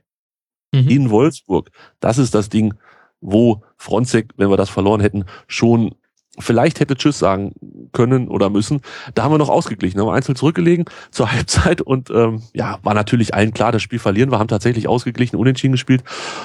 mhm. 0.73 0.89
in 0.89 1.11
Wolfsburg. 1.11 1.71
Das 2.01 2.19
ist 2.19 2.35
das 2.35 2.49
Ding, 2.49 2.75
wo 3.21 3.63
Fronzek, 3.77 4.33
wenn 4.37 4.51
wir 4.51 4.57
das 4.57 4.69
verloren 4.69 5.01
hätten, 5.01 5.27
schon 5.47 5.95
vielleicht 6.39 6.81
hätte 6.81 6.97
Tschüss 6.97 7.19
sagen 7.19 7.53
können 7.93 8.29
oder 8.29 8.51
müssen. 8.51 8.81
Da 9.15 9.23
haben 9.23 9.33
wir 9.33 9.39
noch 9.39 9.49
ausgeglichen, 9.49 10.01
haben 10.01 10.09
einzeln 10.09 10.37
zurückgelegen 10.37 10.85
zur 11.11 11.31
Halbzeit 11.33 11.81
und 11.81 12.11
ähm, 12.11 12.43
ja, 12.53 12.79
war 12.83 12.95
natürlich 12.95 13.35
allen 13.35 13.53
klar, 13.53 13.73
das 13.73 13.83
Spiel 13.83 13.99
verlieren. 13.99 14.31
Wir 14.31 14.39
haben 14.39 14.49
tatsächlich 14.49 14.89
ausgeglichen, 14.89 15.37
unentschieden 15.37 15.73
gespielt 15.73 16.03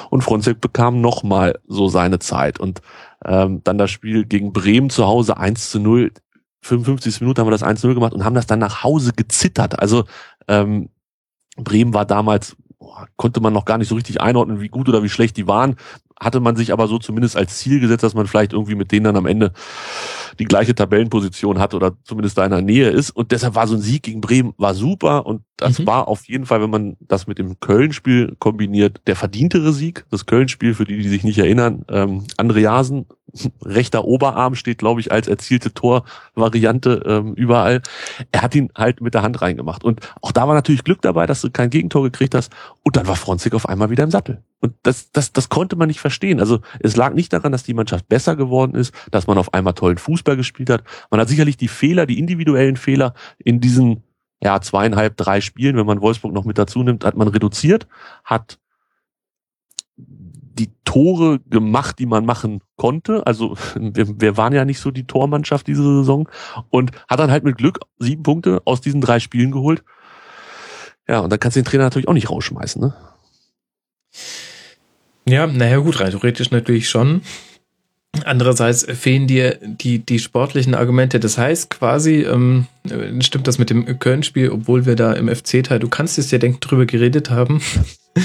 und 0.10 0.24
Fronzek 0.24 0.62
bekam 0.62 1.02
nochmal 1.02 1.60
so 1.68 1.88
seine 1.88 2.20
Zeit. 2.20 2.60
Und 2.60 2.82
ähm, 3.26 3.62
dann 3.64 3.78
das 3.78 3.92
Spiel 3.92 4.26
gegen 4.26 4.54
Bremen 4.54 4.90
zu 4.90 5.06
Hause 5.06 5.38
1 5.38 5.72
zu 5.72 5.80
0. 5.80 6.12
55. 6.62 7.22
Minute 7.22 7.40
haben 7.40 7.48
wir 7.48 7.52
das 7.52 7.64
1-0 7.64 7.94
gemacht 7.94 8.14
und 8.14 8.26
haben 8.26 8.36
das 8.36 8.46
dann 8.46 8.60
nach 8.60 8.84
Hause 8.84 9.14
gezittert. 9.16 9.80
Also 9.80 10.04
ähm, 10.50 10.90
Bremen 11.56 11.94
war 11.94 12.06
damals 12.06 12.58
konnte 13.18 13.42
man 13.42 13.54
noch 13.54 13.66
gar 13.66 13.78
nicht 13.78 13.88
so 13.88 13.96
richtig 13.96 14.22
einordnen, 14.22 14.62
wie 14.62 14.70
gut 14.70 14.90
oder 14.90 15.04
wie 15.04 15.10
schlecht 15.10 15.38
die 15.38 15.48
waren 15.48 15.76
hatte 16.20 16.40
man 16.40 16.56
sich 16.56 16.74
aber 16.74 16.88
so 16.88 17.00
zumindest 17.00 17.38
als 17.38 17.58
Ziel 17.58 17.80
gesetzt, 17.80 18.04
dass 18.04 18.14
man 18.14 18.28
vielleicht 18.28 18.54
irgendwie 18.54 18.76
mit 18.76 18.92
denen 18.92 19.06
dann 19.06 19.16
am 19.16 19.26
Ende 19.26 19.54
die 20.38 20.46
gleiche 20.46 20.76
Tabellenposition 20.76 21.60
hat 21.60 21.74
oder 21.74 21.94
zumindest 22.04 22.38
da 22.38 22.46
in 22.46 22.52
der 22.52 22.62
Nähe 22.62 22.90
ist. 22.90 23.12
Und 23.12 23.32
deshalb 23.32 23.56
war 23.56 23.68
so 23.68 23.76
ein 23.76 23.82
Sieg 23.82 24.04
gegen 24.04 24.22
Bremen 24.22 24.54
war 24.58 24.74
super 24.74 25.26
und 25.26 25.42
das 25.60 25.80
mhm. 25.80 25.88
war 25.88 26.08
auf 26.08 26.28
jeden 26.28 26.46
Fall, 26.46 26.62
wenn 26.62 26.70
man 26.70 26.98
das 27.02 27.28
mit 27.28 27.38
dem 27.38 27.60
Köln-Spiel 27.60 28.36
kombiniert, 28.40 29.02
der 29.08 29.18
verdientere 29.18 29.74
Sieg. 29.74 30.06
Das 30.10 30.26
Köln-Spiel, 30.26 30.74
für 30.74 30.86
die, 30.86 30.98
die 30.98 31.10
sich 31.10 31.24
nicht 31.24 31.38
erinnern, 31.38 31.84
ähm, 31.90 32.24
Andreasen, 32.38 33.06
rechter 33.64 34.06
Oberarm 34.06 34.56
steht, 34.56 34.78
glaube 34.78 35.02
ich, 35.02 35.12
als 35.12 35.28
erzielte 35.28 35.74
Torvariante 35.74 37.04
ähm, 37.06 37.34
überall. 37.34 37.82
Er 38.32 38.42
hat 38.42 38.56
ihn 38.56 38.70
halt 38.76 39.02
mit 39.02 39.14
der 39.14 39.22
Hand 39.22 39.42
reingemacht. 39.42 39.84
Und 39.84 40.00
auch 40.22 40.32
da 40.32 40.48
war 40.48 40.56
natürlich 40.56 40.84
Glück 40.84 41.02
dabei, 41.02 41.26
dass 41.26 41.42
du 41.42 41.52
kein 41.52 41.70
Gegentor 41.70 42.04
gekriegt 42.04 42.36
hast. 42.36 42.54
Und 42.84 42.96
dann 42.96 43.08
war 43.08 43.16
Fronzig 43.16 43.54
auf 43.54 43.68
einmal 43.68 43.90
wieder 43.90 44.04
im 44.04 44.12
Sattel. 44.12 44.42
Und 44.62 44.74
das, 44.84 45.12
das, 45.12 45.34
das 45.34 45.50
konnte 45.50 45.76
man 45.76 45.88
nicht 45.88 46.00
verstehen. 46.00 46.40
Also 46.40 46.60
es 46.80 46.96
lag 46.96 47.14
nicht 47.14 47.32
daran, 47.32 47.52
dass 47.52 47.64
die 47.64 47.74
Mannschaft 47.74 48.08
besser 48.08 48.36
geworden 48.36 48.76
ist, 48.76 48.94
dass 49.12 49.28
man 49.28 49.38
auf 49.38 49.54
einmal 49.54 49.74
tollen 49.74 49.98
Fußball 49.98 50.19
gespielt 50.24 50.70
hat. 50.70 50.84
Man 51.10 51.20
hat 51.20 51.30
sicherlich 51.30 51.58
die 51.58 51.68
Fehler, 51.68 52.06
die 52.06 52.20
individuellen 52.20 52.78
Fehler 52.78 53.14
in 53.38 53.60
diesen 53.60 54.04
ja, 54.42 54.62
zweieinhalb, 54.62 55.18
drei 55.18 55.42
Spielen, 55.42 55.76
wenn 55.76 55.86
man 55.86 56.02
Wolfsburg 56.02 56.34
noch 56.34 56.46
mit 56.46 56.58
dazu 56.58 56.82
nimmt, 56.84 57.04
hat 57.04 57.18
man 57.18 57.28
reduziert, 57.28 57.88
hat 58.24 58.58
die 59.98 60.72
Tore 60.86 61.40
gemacht, 61.50 62.00
die 62.00 62.06
man 62.06 62.26
machen 62.26 62.62
konnte. 62.76 63.26
Also 63.28 63.56
wir, 63.76 64.20
wir 64.20 64.38
waren 64.38 64.54
ja 64.54 64.66
nicht 64.66 64.80
so 64.80 64.92
die 64.92 65.06
Tormannschaft 65.08 65.68
diese 65.68 65.84
Saison 65.84 66.30
und 66.70 66.92
hat 67.08 67.20
dann 67.20 67.32
halt 67.32 67.44
mit 67.44 67.58
Glück 67.58 67.80
sieben 67.98 68.24
Punkte 68.24 68.62
aus 68.66 68.82
diesen 68.82 69.02
drei 69.02 69.20
Spielen 69.20 69.52
geholt. 69.52 69.84
Ja, 71.08 71.20
und 71.20 71.32
dann 71.32 71.40
kannst 71.40 71.58
du 71.58 71.62
den 71.62 71.66
Trainer 71.66 71.86
natürlich 71.86 72.08
auch 72.08 72.14
nicht 72.14 72.30
rausschmeißen, 72.30 72.82
ne? 72.82 72.94
Ja, 75.28 75.48
naja 75.48 75.78
gut, 75.78 76.00
rein 76.00 76.12
theoretisch 76.12 76.50
natürlich 76.52 76.90
schon. 76.90 77.22
Andererseits 78.26 78.86
fehlen 78.86 79.28
dir 79.28 79.58
die, 79.62 80.00
die 80.00 80.20
sportlichen 80.20 80.76
Argumente. 80.76 81.20
Das 81.20 81.38
heißt 81.38 81.70
quasi, 81.70 82.22
ähm, 82.22 82.66
stimmt 83.20 83.48
das 83.48 83.60
mit 83.60 83.70
dem 83.70 84.00
Köln-Spiel, 84.00 84.50
obwohl 84.50 84.86
wir 84.86 84.96
da 84.96 85.14
im 85.14 85.34
FC-Teil, 85.34 85.80
du 85.80 85.90
kannst 85.90 86.18
es 86.18 86.32
ja 86.32 86.38
denken, 86.38 86.60
drüber 86.60 86.86
geredet 86.86 87.30
haben. 87.30 87.62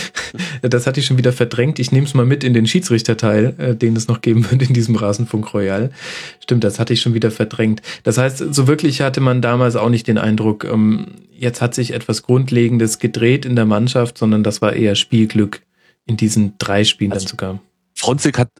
das 0.63 0.87
hatte 0.87 1.01
ich 1.01 1.07
schon 1.07 1.19
wieder 1.19 1.33
verdrängt. 1.33 1.79
Ich 1.79 1.93
nehme 1.93 2.07
es 2.07 2.15
mal 2.15 2.27
mit 2.27 2.45
in 2.45 2.55
den 2.55 2.67
Schiedsrichterteil, 2.67 3.55
äh, 3.59 3.77
den 3.77 3.95
es 3.95 4.09
noch 4.09 4.21
geben 4.21 4.51
wird 4.51 4.63
in 4.63 4.75
diesem 4.75 4.97
Rasenfunk 4.97 5.53
Royal. 5.53 5.91
Stimmt, 6.41 6.65
das 6.65 6.79
hatte 6.79 6.93
ich 6.93 7.01
schon 7.01 7.15
wieder 7.15 7.31
verdrängt. 7.31 7.83
Das 8.03 8.19
heißt, 8.19 8.55
so 8.55 8.67
wirklich 8.67 9.01
hatte 9.03 9.21
man 9.21 9.43
damals 9.43 9.77
auch 9.77 9.91
nicht 9.91 10.09
den 10.09 10.19
Eindruck, 10.19 10.65
ähm, 10.65 11.07
jetzt 11.31 11.61
hat 11.61 11.75
sich 11.75 11.93
etwas 11.93 12.23
Grundlegendes 12.23 12.99
gedreht 12.99 13.45
in 13.45 13.57
der 13.57 13.67
Mannschaft, 13.67 14.19
sondern 14.19 14.43
das 14.43 14.63
war 14.63 14.73
eher 14.73 14.95
Spielglück 14.95 15.61
in 16.07 16.17
diesen 16.17 16.55
drei 16.59 16.85
Spielen 16.85 17.13
also, 17.13 17.25
dann 17.25 17.31
sogar. 17.31 17.61
Fronzek 17.95 18.39
hat 18.39 18.51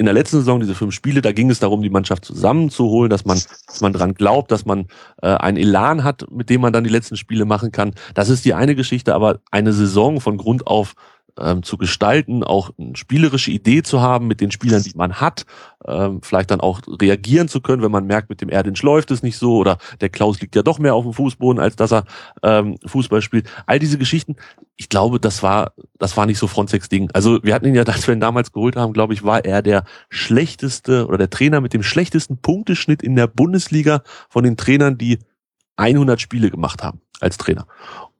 in 0.00 0.06
der 0.06 0.14
letzten 0.14 0.38
Saison 0.38 0.60
diese 0.60 0.74
fünf 0.74 0.94
Spiele, 0.94 1.20
da 1.20 1.30
ging 1.30 1.50
es 1.50 1.58
darum, 1.58 1.82
die 1.82 1.90
Mannschaft 1.90 2.24
zusammenzuholen, 2.24 3.10
dass 3.10 3.26
man, 3.26 3.38
dass 3.66 3.82
man 3.82 3.92
dran 3.92 4.14
glaubt, 4.14 4.50
dass 4.50 4.64
man 4.64 4.86
äh, 5.20 5.26
einen 5.26 5.58
Elan 5.58 6.04
hat, 6.04 6.24
mit 6.30 6.48
dem 6.48 6.62
man 6.62 6.72
dann 6.72 6.84
die 6.84 6.90
letzten 6.90 7.18
Spiele 7.18 7.44
machen 7.44 7.70
kann. 7.70 7.92
Das 8.14 8.30
ist 8.30 8.46
die 8.46 8.54
eine 8.54 8.74
Geschichte, 8.74 9.14
aber 9.14 9.40
eine 9.50 9.74
Saison 9.74 10.22
von 10.22 10.38
Grund 10.38 10.66
auf 10.66 10.94
ähm, 11.38 11.62
zu 11.62 11.76
gestalten, 11.76 12.42
auch 12.44 12.70
eine 12.78 12.96
spielerische 12.96 13.50
Idee 13.50 13.82
zu 13.82 14.00
haben 14.00 14.26
mit 14.26 14.40
den 14.40 14.50
Spielern, 14.50 14.82
die 14.82 14.92
man 14.94 15.14
hat, 15.14 15.46
ähm, 15.86 16.20
vielleicht 16.22 16.50
dann 16.50 16.60
auch 16.60 16.80
reagieren 16.86 17.48
zu 17.48 17.60
können, 17.60 17.82
wenn 17.82 17.90
man 17.90 18.06
merkt, 18.06 18.30
mit 18.30 18.40
dem 18.40 18.48
Erdinch 18.48 18.82
läuft 18.82 19.10
es 19.10 19.22
nicht 19.22 19.36
so 19.36 19.56
oder 19.56 19.78
der 20.00 20.08
Klaus 20.08 20.40
liegt 20.40 20.56
ja 20.56 20.62
doch 20.62 20.78
mehr 20.78 20.94
auf 20.94 21.04
dem 21.04 21.12
Fußboden, 21.12 21.60
als 21.60 21.76
dass 21.76 21.92
er 21.92 22.04
ähm, 22.42 22.76
Fußball 22.84 23.22
spielt. 23.22 23.48
All 23.66 23.78
diese 23.78 23.98
Geschichten, 23.98 24.36
ich 24.76 24.88
glaube, 24.88 25.20
das 25.20 25.42
war, 25.42 25.72
das 25.98 26.16
war 26.16 26.26
nicht 26.26 26.38
so 26.38 26.46
Frontex 26.46 26.88
Ding. 26.88 27.10
Also 27.12 27.42
wir 27.42 27.54
hatten 27.54 27.66
ihn 27.66 27.74
ja, 27.74 27.82
als 27.86 28.06
wir 28.06 28.14
ihn 28.14 28.20
damals 28.20 28.52
geholt 28.52 28.76
haben, 28.76 28.92
glaube 28.92 29.14
ich, 29.14 29.22
war 29.24 29.44
er 29.44 29.62
der 29.62 29.84
schlechteste 30.08 31.06
oder 31.06 31.18
der 31.18 31.30
Trainer 31.30 31.60
mit 31.60 31.74
dem 31.74 31.82
schlechtesten 31.82 32.38
Punkteschnitt 32.38 33.02
in 33.02 33.16
der 33.16 33.26
Bundesliga 33.26 34.02
von 34.28 34.44
den 34.44 34.56
Trainern, 34.56 34.98
die 34.98 35.18
100 35.76 36.20
Spiele 36.20 36.50
gemacht 36.50 36.82
haben 36.82 37.00
als 37.20 37.36
Trainer. 37.36 37.66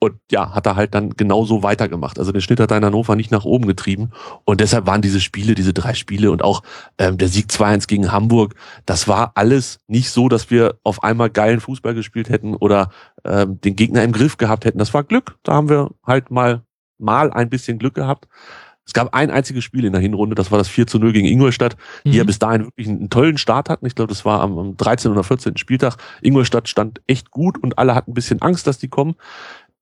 Und 0.02 0.14
ja, 0.32 0.54
hat 0.54 0.66
er 0.66 0.76
halt 0.76 0.94
dann 0.94 1.10
genauso 1.10 1.62
weitergemacht. 1.62 2.18
Also 2.18 2.32
den 2.32 2.40
Schnitt 2.40 2.58
hat 2.58 2.70
er 2.70 2.78
in 2.78 2.84
Hannover 2.86 3.16
nicht 3.16 3.30
nach 3.30 3.44
oben 3.44 3.66
getrieben. 3.66 4.12
Und 4.44 4.60
deshalb 4.62 4.86
waren 4.86 5.02
diese 5.02 5.20
Spiele, 5.20 5.54
diese 5.54 5.74
drei 5.74 5.92
Spiele 5.92 6.30
und 6.30 6.42
auch 6.42 6.62
ähm, 6.96 7.18
der 7.18 7.28
Sieg 7.28 7.48
2-1 7.50 7.86
gegen 7.86 8.10
Hamburg, 8.10 8.54
das 8.86 9.08
war 9.08 9.32
alles 9.34 9.78
nicht 9.88 10.10
so, 10.10 10.30
dass 10.30 10.50
wir 10.50 10.78
auf 10.84 11.02
einmal 11.04 11.28
geilen 11.28 11.60
Fußball 11.60 11.94
gespielt 11.94 12.30
hätten 12.30 12.56
oder 12.56 12.88
ähm, 13.26 13.60
den 13.60 13.76
Gegner 13.76 14.02
im 14.02 14.12
Griff 14.12 14.38
gehabt 14.38 14.64
hätten. 14.64 14.78
Das 14.78 14.94
war 14.94 15.04
Glück. 15.04 15.36
Da 15.42 15.52
haben 15.52 15.68
wir 15.68 15.90
halt 16.06 16.30
mal, 16.30 16.62
mal 16.96 17.30
ein 17.30 17.50
bisschen 17.50 17.78
Glück 17.78 17.94
gehabt. 17.94 18.26
Es 18.86 18.94
gab 18.94 19.14
ein 19.14 19.30
einziges 19.30 19.62
Spiel 19.62 19.84
in 19.84 19.92
der 19.92 20.00
Hinrunde, 20.00 20.34
das 20.34 20.50
war 20.50 20.58
das 20.58 20.66
4 20.66 20.88
zu 20.88 20.98
0 20.98 21.12
gegen 21.12 21.28
Ingolstadt, 21.28 21.76
die 22.04 22.08
Mhm. 22.08 22.14
ja 22.14 22.24
bis 22.24 22.40
dahin 22.40 22.64
wirklich 22.64 22.88
einen 22.88 23.08
tollen 23.08 23.38
Start 23.38 23.68
hatten. 23.68 23.86
Ich 23.86 23.94
glaube, 23.94 24.08
das 24.08 24.24
war 24.24 24.40
am, 24.40 24.58
am 24.58 24.76
13. 24.76 25.12
oder 25.12 25.22
14. 25.22 25.58
Spieltag. 25.58 25.96
Ingolstadt 26.22 26.68
stand 26.68 27.00
echt 27.06 27.30
gut 27.30 27.62
und 27.62 27.78
alle 27.78 27.94
hatten 27.94 28.10
ein 28.10 28.14
bisschen 28.14 28.42
Angst, 28.42 28.66
dass 28.66 28.78
die 28.78 28.88
kommen. 28.88 29.14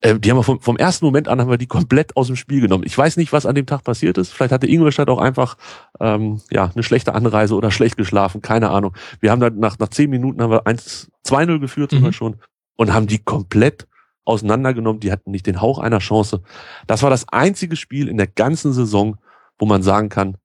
Ähm, 0.01 0.21
die 0.21 0.29
haben 0.31 0.37
wir 0.37 0.43
vom, 0.43 0.61
vom 0.61 0.77
ersten 0.77 1.03
Moment 1.05 1.27
an 1.27 1.41
haben 1.41 1.49
wir 1.49 1.57
die 1.57 1.67
komplett 1.67 2.15
aus 2.15 2.27
dem 2.27 2.35
Spiel 2.37 2.61
genommen. 2.61 2.83
Ich 2.85 2.97
weiß 2.97 3.17
nicht, 3.17 3.33
was 3.33 3.45
an 3.45 3.55
dem 3.55 3.65
Tag 3.65 3.83
passiert 3.83 4.17
ist. 4.17 4.31
Vielleicht 4.31 4.53
hatte 4.53 4.67
Ingolstadt 4.67 5.09
auch 5.09 5.19
einfach 5.19 5.57
ähm, 5.99 6.41
ja 6.49 6.71
eine 6.73 6.83
schlechte 6.83 7.13
Anreise 7.15 7.55
oder 7.55 7.69
schlecht 7.69 7.97
geschlafen, 7.97 8.41
keine 8.41 8.69
Ahnung. 8.69 8.95
Wir 9.19 9.31
haben 9.31 9.41
dann 9.41 9.59
nach, 9.59 9.77
nach 9.77 9.89
zehn 9.89 10.09
Minuten 10.09 10.41
haben 10.41 10.51
wir 10.51 10.65
1 10.67 11.11
2-0 11.25 11.59
geführt 11.59 11.91
sogar 11.91 12.07
Mhm. 12.09 12.13
schon 12.13 12.35
und 12.77 12.93
haben 12.93 13.07
die 13.07 13.19
komplett 13.19 13.87
auseinandergenommen. 14.23 14.99
Die 15.01 15.11
hatten 15.11 15.31
nicht 15.31 15.47
den 15.47 15.59
Hauch 15.61 15.79
einer 15.79 15.99
Chance. 15.99 16.43
Das 16.87 17.03
war 17.03 17.09
das 17.09 17.27
einzige 17.29 17.75
Spiel 17.75 18.07
in 18.07 18.17
der 18.17 18.27
ganzen 18.27 18.71
Saison, 18.73 19.17
wo 19.57 19.65
man 19.65 19.83
sagen 19.83 20.07
kann, 20.09 20.37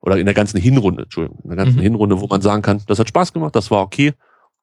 oder 0.00 0.16
in 0.18 0.24
der 0.26 0.34
ganzen 0.34 0.58
Hinrunde, 0.60 1.02
Entschuldigung, 1.04 1.40
in 1.44 1.50
der 1.50 1.56
ganzen 1.58 1.78
Mhm. 1.78 1.82
Hinrunde, 1.82 2.20
wo 2.20 2.26
man 2.26 2.40
sagen 2.40 2.62
kann, 2.62 2.80
das 2.86 2.98
hat 2.98 3.08
Spaß 3.08 3.32
gemacht, 3.32 3.54
das 3.54 3.70
war 3.70 3.82
okay. 3.82 4.12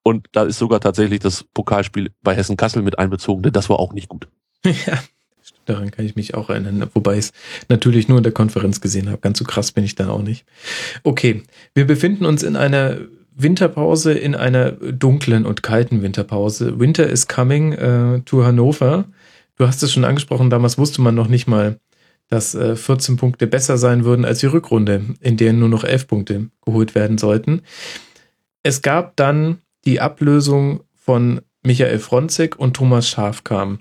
Und 0.03 0.27
da 0.31 0.43
ist 0.43 0.57
sogar 0.57 0.79
tatsächlich 0.79 1.19
das 1.19 1.43
Pokalspiel 1.43 2.11
bei 2.23 2.35
Hessen 2.35 2.57
Kassel 2.57 2.81
mit 2.81 2.97
einbezogen, 2.97 3.43
denn 3.43 3.53
das 3.53 3.69
war 3.69 3.79
auch 3.79 3.93
nicht 3.93 4.09
gut. 4.09 4.27
Ja, 4.85 5.01
daran 5.65 5.89
kann 5.89 6.05
ich 6.05 6.15
mich 6.15 6.35
auch 6.35 6.49
erinnern, 6.49 6.87
wobei 6.93 7.13
ich 7.13 7.25
es 7.25 7.33
natürlich 7.67 8.07
nur 8.07 8.17
in 8.17 8.23
der 8.23 8.31
Konferenz 8.31 8.79
gesehen 8.79 9.09
habe. 9.09 9.19
Ganz 9.19 9.39
so 9.39 9.45
krass 9.45 9.71
bin 9.71 9.83
ich 9.83 9.95
dann 9.95 10.09
auch 10.09 10.21
nicht. 10.21 10.45
Okay, 11.03 11.43
wir 11.73 11.87
befinden 11.87 12.25
uns 12.25 12.43
in 12.43 12.55
einer 12.55 12.97
Winterpause, 13.35 14.13
in 14.13 14.35
einer 14.35 14.71
dunklen 14.71 15.45
und 15.45 15.63
kalten 15.63 16.01
Winterpause. 16.03 16.79
Winter 16.79 17.07
is 17.07 17.27
coming 17.27 17.73
äh, 17.73 18.21
to 18.21 18.43
Hannover. 18.43 19.05
Du 19.57 19.67
hast 19.67 19.81
es 19.83 19.93
schon 19.93 20.05
angesprochen, 20.05 20.49
damals 20.49 20.77
wusste 20.77 21.01
man 21.01 21.15
noch 21.15 21.27
nicht 21.27 21.47
mal, 21.47 21.79
dass 22.29 22.55
äh, 22.55 22.75
14 22.75 23.17
Punkte 23.17 23.47
besser 23.47 23.77
sein 23.77 24.05
würden 24.05 24.25
als 24.25 24.39
die 24.39 24.47
Rückrunde, 24.47 25.03
in 25.19 25.37
der 25.37 25.53
nur 25.53 25.69
noch 25.69 25.83
11 25.83 26.07
Punkte 26.07 26.49
geholt 26.65 26.95
werden 26.95 27.17
sollten. 27.17 27.61
Es 28.63 28.81
gab 28.81 29.15
dann 29.15 29.59
die 29.85 29.99
Ablösung 29.99 30.81
von 30.95 31.41
Michael 31.63 31.99
Fronzek 31.99 32.57
und 32.57 32.75
Thomas 32.75 33.07
Schaf 33.07 33.43
kam. 33.43 33.79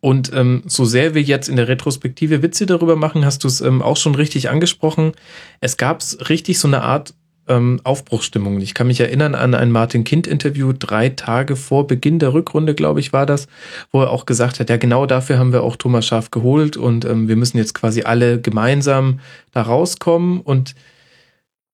Und 0.00 0.32
ähm, 0.34 0.62
so 0.66 0.84
sehr 0.84 1.14
wir 1.14 1.22
jetzt 1.22 1.48
in 1.48 1.56
der 1.56 1.68
Retrospektive 1.68 2.42
Witze 2.42 2.66
darüber 2.66 2.94
machen, 2.94 3.24
hast 3.24 3.42
du 3.42 3.48
es 3.48 3.62
ähm, 3.62 3.80
auch 3.80 3.96
schon 3.96 4.14
richtig 4.14 4.50
angesprochen. 4.50 5.12
Es 5.60 5.78
gab 5.78 6.02
richtig 6.28 6.58
so 6.58 6.68
eine 6.68 6.82
Art 6.82 7.14
ähm, 7.48 7.80
Aufbruchsstimmung. 7.84 8.60
Ich 8.60 8.74
kann 8.74 8.86
mich 8.86 9.00
erinnern 9.00 9.34
an 9.34 9.54
ein 9.54 9.70
Martin 9.70 10.04
Kind-Interview 10.04 10.72
drei 10.78 11.10
Tage 11.10 11.56
vor 11.56 11.86
Beginn 11.86 12.18
der 12.18 12.34
Rückrunde, 12.34 12.74
glaube 12.74 13.00
ich, 13.00 13.12
war 13.12 13.26
das, 13.26 13.48
wo 13.90 14.02
er 14.02 14.10
auch 14.10 14.26
gesagt 14.26 14.60
hat, 14.60 14.70
ja 14.70 14.76
genau 14.76 15.06
dafür 15.06 15.38
haben 15.38 15.52
wir 15.52 15.62
auch 15.62 15.76
Thomas 15.76 16.06
Schaf 16.06 16.30
geholt 16.30 16.76
und 16.76 17.04
ähm, 17.04 17.28
wir 17.28 17.36
müssen 17.36 17.58
jetzt 17.58 17.74
quasi 17.74 18.02
alle 18.02 18.40
gemeinsam 18.40 19.20
da 19.52 19.62
rauskommen. 19.62 20.40
Und 20.40 20.74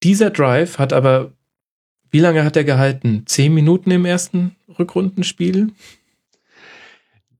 dieser 0.02 0.30
Drive 0.30 0.78
hat 0.78 0.92
aber, 0.92 1.32
wie 2.10 2.20
lange 2.20 2.44
hat 2.44 2.56
er 2.56 2.64
gehalten? 2.64 3.22
Zehn 3.26 3.54
Minuten 3.54 3.90
im 3.90 4.04
ersten 4.04 4.56
Rückrundenspiel? 4.78 5.72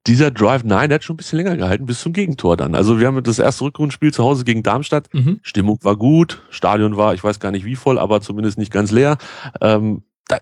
Dieser 0.06 0.30
Drive, 0.30 0.64
nein, 0.64 0.88
der 0.88 0.96
hat 0.96 1.04
schon 1.04 1.14
ein 1.14 1.18
bisschen 1.18 1.36
länger 1.38 1.56
gehalten, 1.56 1.86
bis 1.86 2.00
zum 2.00 2.12
Gegentor 2.12 2.56
dann. 2.56 2.74
Also 2.74 2.98
wir 2.98 3.06
haben 3.06 3.22
das 3.22 3.38
erste 3.38 3.64
Rückrundenspiel 3.64 4.12
zu 4.12 4.24
Hause 4.24 4.44
gegen 4.44 4.62
Darmstadt. 4.62 5.12
Mhm. 5.12 5.40
Stimmung 5.42 5.78
war 5.82 5.96
gut, 5.96 6.42
Stadion 6.50 6.96
war, 6.96 7.12
ich 7.12 7.22
weiß 7.22 7.38
gar 7.38 7.50
nicht 7.50 7.66
wie 7.66 7.76
voll, 7.76 7.98
aber 7.98 8.22
zumindest 8.22 8.56
nicht 8.56 8.72
ganz 8.72 8.90
leer. 8.92 9.18
Ähm, 9.60 10.02
da, 10.26 10.38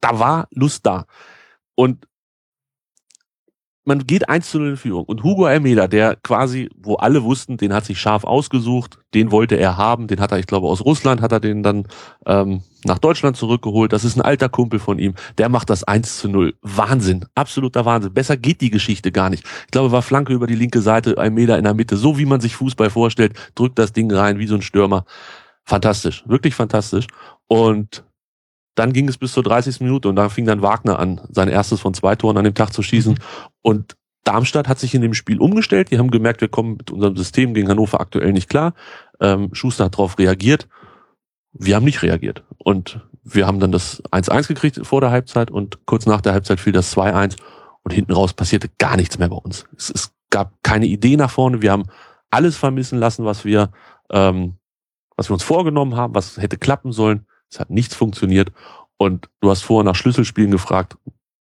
da 0.00 0.18
war 0.18 0.48
Lust 0.50 0.86
da. 0.86 1.06
Und 1.76 2.06
man 3.86 4.04
geht 4.04 4.28
1 4.28 4.50
zu 4.50 4.58
0 4.58 4.70
in 4.70 4.76
Führung. 4.76 5.04
Und 5.04 5.22
Hugo 5.22 5.46
Almeida, 5.46 5.86
der 5.86 6.16
quasi, 6.16 6.68
wo 6.76 6.96
alle 6.96 7.22
wussten, 7.22 7.56
den 7.56 7.72
hat 7.72 7.84
sich 7.84 8.00
scharf 8.00 8.24
ausgesucht, 8.24 8.98
den 9.14 9.30
wollte 9.30 9.56
er 9.56 9.76
haben, 9.76 10.08
den 10.08 10.20
hat 10.20 10.32
er, 10.32 10.40
ich 10.40 10.46
glaube, 10.46 10.66
aus 10.66 10.84
Russland 10.84 11.22
hat 11.22 11.30
er 11.30 11.38
den 11.38 11.62
dann 11.62 11.86
ähm, 12.26 12.62
nach 12.84 12.98
Deutschland 12.98 13.36
zurückgeholt. 13.36 13.92
Das 13.92 14.04
ist 14.04 14.16
ein 14.16 14.22
alter 14.22 14.48
Kumpel 14.48 14.80
von 14.80 14.98
ihm. 14.98 15.14
Der 15.38 15.48
macht 15.48 15.70
das 15.70 15.84
1 15.84 16.18
zu 16.18 16.28
0. 16.28 16.54
Wahnsinn, 16.62 17.26
absoluter 17.36 17.84
Wahnsinn. 17.84 18.12
Besser 18.12 18.36
geht 18.36 18.60
die 18.60 18.70
Geschichte 18.70 19.12
gar 19.12 19.30
nicht. 19.30 19.44
Ich 19.66 19.70
glaube, 19.70 19.92
war 19.92 20.02
Flanke 20.02 20.32
über 20.32 20.48
die 20.48 20.56
linke 20.56 20.80
Seite, 20.80 21.16
Almeida 21.16 21.56
in 21.56 21.64
der 21.64 21.74
Mitte, 21.74 21.96
so 21.96 22.18
wie 22.18 22.26
man 22.26 22.40
sich 22.40 22.56
Fußball 22.56 22.90
vorstellt, 22.90 23.34
drückt 23.54 23.78
das 23.78 23.92
Ding 23.92 24.12
rein 24.12 24.40
wie 24.40 24.48
so 24.48 24.56
ein 24.56 24.62
Stürmer. 24.62 25.04
Fantastisch, 25.64 26.24
wirklich 26.26 26.56
fantastisch. 26.56 27.06
Und 27.46 28.04
dann 28.76 28.92
ging 28.92 29.08
es 29.08 29.18
bis 29.18 29.32
zur 29.32 29.42
30. 29.42 29.80
Minute 29.80 30.08
und 30.08 30.16
da 30.16 30.28
fing 30.28 30.44
dann 30.44 30.62
Wagner 30.62 30.98
an, 30.98 31.20
sein 31.30 31.48
erstes 31.48 31.80
von 31.80 31.94
zwei 31.94 32.14
Toren 32.14 32.36
an 32.36 32.44
dem 32.44 32.54
Tag 32.54 32.72
zu 32.72 32.82
schießen. 32.82 33.18
Und 33.62 33.96
Darmstadt 34.22 34.68
hat 34.68 34.78
sich 34.78 34.94
in 34.94 35.02
dem 35.02 35.14
Spiel 35.14 35.40
umgestellt. 35.40 35.90
Die 35.90 35.98
haben 35.98 36.10
gemerkt, 36.10 36.40
wir 36.40 36.48
kommen 36.48 36.76
mit 36.76 36.90
unserem 36.90 37.16
System 37.16 37.54
gegen 37.54 37.68
Hannover 37.68 38.00
aktuell 38.00 38.32
nicht 38.32 38.48
klar. 38.48 38.74
Ähm, 39.20 39.50
Schuster 39.54 39.86
hat 39.86 39.94
darauf 39.94 40.18
reagiert. 40.18 40.68
Wir 41.52 41.76
haben 41.76 41.84
nicht 41.84 42.02
reagiert. 42.02 42.44
Und 42.58 43.00
wir 43.22 43.46
haben 43.46 43.60
dann 43.60 43.72
das 43.72 44.02
1-1 44.10 44.48
gekriegt 44.48 44.80
vor 44.84 45.00
der 45.00 45.10
Halbzeit 45.10 45.50
und 45.50 45.86
kurz 45.86 46.06
nach 46.06 46.20
der 46.20 46.32
Halbzeit 46.32 46.60
fiel 46.60 46.72
das 46.72 46.94
2-1 46.96 47.36
und 47.82 47.92
hinten 47.92 48.12
raus 48.12 48.34
passierte 48.34 48.68
gar 48.78 48.96
nichts 48.96 49.18
mehr 49.18 49.28
bei 49.28 49.36
uns. 49.36 49.64
Es, 49.76 49.90
es 49.90 50.12
gab 50.30 50.52
keine 50.62 50.86
Idee 50.86 51.16
nach 51.16 51.30
vorne. 51.30 51.62
Wir 51.62 51.72
haben 51.72 51.84
alles 52.30 52.56
vermissen 52.56 52.98
lassen, 52.98 53.24
was 53.24 53.44
wir, 53.44 53.70
ähm, 54.10 54.56
was 55.16 55.30
wir 55.30 55.34
uns 55.34 55.44
vorgenommen 55.44 55.96
haben, 55.96 56.14
was 56.14 56.36
hätte 56.36 56.58
klappen 56.58 56.92
sollen. 56.92 57.25
Es 57.50 57.60
hat 57.60 57.70
nichts 57.70 57.94
funktioniert. 57.94 58.52
Und 58.98 59.28
du 59.40 59.50
hast 59.50 59.62
vorher 59.62 59.84
nach 59.84 59.94
Schlüsselspielen 59.94 60.50
gefragt. 60.50 60.96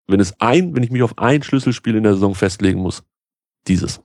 Wenn 0.07 0.19
es 0.19 0.39
ein, 0.39 0.75
wenn 0.75 0.83
ich 0.83 0.91
mich 0.91 1.03
auf 1.03 1.17
ein 1.17 1.41
Schlüsselspiel 1.41 1.95
in 1.95 2.03
der 2.03 2.13
Saison 2.13 2.35
festlegen 2.35 2.79
muss, 2.79 3.03
dieses. 3.67 4.01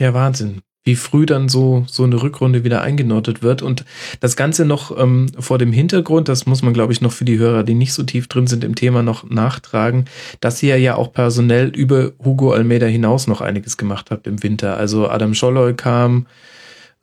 Ja, 0.00 0.14
Wahnsinn. 0.14 0.62
Wie 0.86 0.96
früh 0.96 1.24
dann 1.24 1.48
so, 1.48 1.84
so 1.88 2.04
eine 2.04 2.22
Rückrunde 2.22 2.62
wieder 2.62 2.82
eingenordet 2.82 3.42
wird. 3.42 3.62
Und 3.62 3.86
das 4.20 4.36
Ganze 4.36 4.66
noch 4.66 4.96
ähm, 4.98 5.28
vor 5.38 5.56
dem 5.56 5.72
Hintergrund, 5.72 6.28
das 6.28 6.44
muss 6.44 6.62
man, 6.62 6.74
glaube 6.74 6.92
ich, 6.92 7.00
noch 7.00 7.12
für 7.12 7.24
die 7.24 7.38
Hörer, 7.38 7.64
die 7.64 7.74
nicht 7.74 7.94
so 7.94 8.02
tief 8.02 8.28
drin 8.28 8.46
sind 8.46 8.64
im 8.64 8.74
Thema, 8.74 9.02
noch 9.02 9.28
nachtragen, 9.28 10.04
dass 10.40 10.62
ihr 10.62 10.78
ja 10.78 10.96
auch 10.96 11.10
personell 11.12 11.68
über 11.68 12.12
Hugo 12.22 12.52
Almeida 12.52 12.84
hinaus 12.84 13.26
noch 13.26 13.40
einiges 13.40 13.78
gemacht 13.78 14.10
habt 14.10 14.26
im 14.26 14.42
Winter. 14.42 14.76
Also 14.76 15.08
Adam 15.08 15.32
Scholloy 15.32 15.72
kam, 15.72 16.26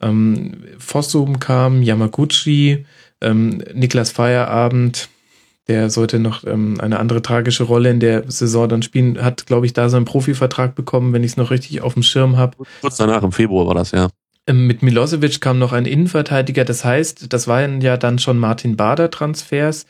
ähm, 0.00 0.62
Fossum 0.78 1.40
kam, 1.40 1.82
Yamaguchi, 1.82 2.86
ähm, 3.22 3.62
Niklas 3.74 4.10
Feierabend, 4.10 5.08
der 5.68 5.90
sollte 5.90 6.18
noch 6.18 6.44
ähm, 6.44 6.80
eine 6.80 6.98
andere 6.98 7.22
tragische 7.22 7.64
Rolle 7.64 7.90
in 7.90 8.00
der 8.00 8.30
Saison 8.30 8.68
dann 8.68 8.82
spielen, 8.82 9.22
hat, 9.22 9.46
glaube 9.46 9.66
ich, 9.66 9.72
da 9.72 9.88
seinen 9.88 10.04
Profivertrag 10.04 10.74
bekommen, 10.74 11.12
wenn 11.12 11.22
ich 11.22 11.32
es 11.32 11.36
noch 11.36 11.50
richtig 11.50 11.82
auf 11.82 11.94
dem 11.94 12.02
Schirm 12.02 12.36
habe. 12.36 12.56
Kurz 12.80 12.96
danach, 12.96 13.22
im 13.22 13.32
Februar 13.32 13.66
war 13.66 13.74
das, 13.74 13.92
ja. 13.92 14.08
Ähm, 14.46 14.66
Mit 14.66 14.82
Milosevic 14.82 15.40
kam 15.40 15.58
noch 15.58 15.72
ein 15.72 15.86
Innenverteidiger, 15.86 16.64
das 16.64 16.84
heißt, 16.84 17.32
das 17.32 17.46
waren 17.46 17.80
ja 17.80 17.96
dann 17.96 18.18
schon 18.18 18.38
Martin 18.38 18.76
Bader 18.76 19.10
Transfers. 19.10 19.86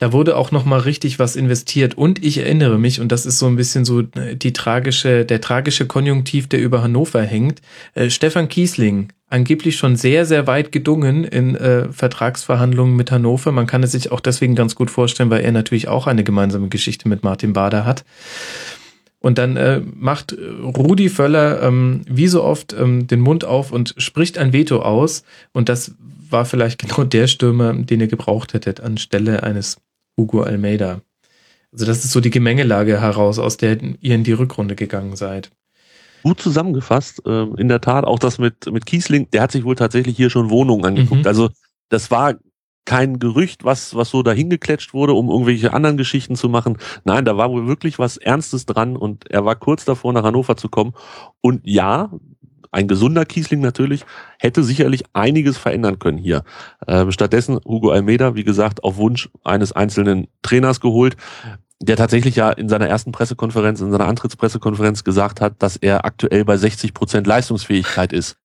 Da 0.00 0.14
wurde 0.14 0.34
auch 0.38 0.50
noch 0.50 0.64
mal 0.64 0.80
richtig 0.80 1.18
was 1.18 1.36
investiert 1.36 1.92
und 1.92 2.24
ich 2.24 2.38
erinnere 2.38 2.78
mich 2.78 3.02
und 3.02 3.12
das 3.12 3.26
ist 3.26 3.38
so 3.38 3.46
ein 3.46 3.56
bisschen 3.56 3.84
so 3.84 4.00
äh, 4.00 4.34
die 4.34 4.54
tragische 4.54 5.26
der 5.26 5.42
tragische 5.42 5.86
Konjunktiv, 5.86 6.48
der 6.48 6.62
über 6.62 6.82
Hannover 6.82 7.22
hängt. 7.22 7.60
Äh, 7.92 8.08
Stefan 8.08 8.48
Kiesling 8.48 9.12
angeblich 9.28 9.76
schon 9.76 9.96
sehr 9.96 10.24
sehr 10.24 10.46
weit 10.46 10.72
gedungen 10.72 11.24
in 11.24 11.54
äh, 11.54 11.92
Vertragsverhandlungen 11.92 12.96
mit 12.96 13.10
Hannover. 13.10 13.52
Man 13.52 13.66
kann 13.66 13.82
es 13.82 13.92
sich 13.92 14.10
auch 14.10 14.20
deswegen 14.20 14.54
ganz 14.54 14.74
gut 14.74 14.90
vorstellen, 14.90 15.28
weil 15.28 15.44
er 15.44 15.52
natürlich 15.52 15.88
auch 15.88 16.06
eine 16.06 16.24
gemeinsame 16.24 16.68
Geschichte 16.68 17.06
mit 17.06 17.22
Martin 17.22 17.52
Bader 17.52 17.84
hat. 17.84 18.06
Und 19.18 19.36
dann 19.36 19.58
äh, 19.58 19.82
macht 19.84 20.32
Rudi 20.32 21.10
Völler 21.10 21.62
ähm, 21.62 22.06
wie 22.08 22.28
so 22.28 22.42
oft 22.42 22.72
ähm, 22.72 23.06
den 23.06 23.20
Mund 23.20 23.44
auf 23.44 23.70
und 23.70 23.94
spricht 23.98 24.38
ein 24.38 24.54
Veto 24.54 24.80
aus. 24.80 25.24
Und 25.52 25.68
das 25.68 25.94
war 26.30 26.46
vielleicht 26.46 26.78
genau 26.88 27.04
der 27.04 27.26
Stürmer, 27.26 27.74
den 27.74 28.00
ihr 28.00 28.08
gebraucht 28.08 28.54
hättet 28.54 28.80
anstelle 28.80 29.42
eines 29.42 29.76
Hugo 30.20 30.42
Almeida. 30.42 31.00
Also 31.72 31.86
das 31.86 32.04
ist 32.04 32.12
so 32.12 32.20
die 32.20 32.30
Gemengelage 32.30 33.00
heraus, 33.00 33.38
aus 33.38 33.56
der 33.56 33.80
ihr 33.80 34.14
in 34.14 34.24
die 34.24 34.32
Rückrunde 34.32 34.74
gegangen 34.74 35.16
seid. 35.16 35.50
Gut 36.22 36.40
zusammengefasst, 36.40 37.22
ähm, 37.26 37.54
in 37.56 37.68
der 37.68 37.80
Tat, 37.80 38.04
auch 38.04 38.18
das 38.18 38.38
mit, 38.38 38.70
mit 38.70 38.84
Kiesling, 38.84 39.30
der 39.30 39.42
hat 39.42 39.52
sich 39.52 39.64
wohl 39.64 39.76
tatsächlich 39.76 40.16
hier 40.16 40.28
schon 40.28 40.50
Wohnungen 40.50 40.84
angeguckt. 40.84 41.22
Mhm. 41.22 41.26
Also 41.26 41.48
das 41.88 42.10
war 42.10 42.34
kein 42.84 43.18
Gerücht, 43.18 43.64
was, 43.64 43.94
was 43.94 44.10
so 44.10 44.22
dahingeklatscht 44.22 44.92
wurde, 44.92 45.12
um 45.14 45.30
irgendwelche 45.30 45.72
anderen 45.72 45.96
Geschichten 45.96 46.34
zu 46.34 46.48
machen. 46.48 46.76
Nein, 47.04 47.24
da 47.24 47.36
war 47.36 47.50
wohl 47.50 47.66
wirklich 47.66 47.98
was 47.98 48.16
Ernstes 48.16 48.66
dran 48.66 48.96
und 48.96 49.30
er 49.30 49.44
war 49.44 49.56
kurz 49.56 49.84
davor, 49.84 50.12
nach 50.12 50.24
Hannover 50.24 50.56
zu 50.56 50.68
kommen. 50.68 50.92
Und 51.40 51.60
ja, 51.64 52.10
ein 52.70 52.88
gesunder 52.88 53.24
Kiesling 53.24 53.60
natürlich, 53.60 54.04
hätte 54.38 54.62
sicherlich 54.62 55.04
einiges 55.12 55.58
verändern 55.58 55.98
können 55.98 56.18
hier. 56.18 56.44
Ähm, 56.86 57.10
stattdessen 57.12 57.58
Hugo 57.64 57.90
Almeida, 57.90 58.34
wie 58.34 58.44
gesagt, 58.44 58.84
auf 58.84 58.96
Wunsch 58.96 59.28
eines 59.44 59.72
einzelnen 59.72 60.28
Trainers 60.42 60.80
geholt, 60.80 61.16
der 61.82 61.96
tatsächlich 61.96 62.36
ja 62.36 62.50
in 62.50 62.68
seiner 62.68 62.88
ersten 62.88 63.10
Pressekonferenz, 63.10 63.80
in 63.80 63.90
seiner 63.90 64.06
Antrittspressekonferenz 64.06 65.02
gesagt 65.02 65.40
hat, 65.40 65.62
dass 65.62 65.76
er 65.76 66.04
aktuell 66.04 66.44
bei 66.44 66.56
60 66.56 66.94
Prozent 66.94 67.26
Leistungsfähigkeit 67.26 68.12
ist. 68.12 68.36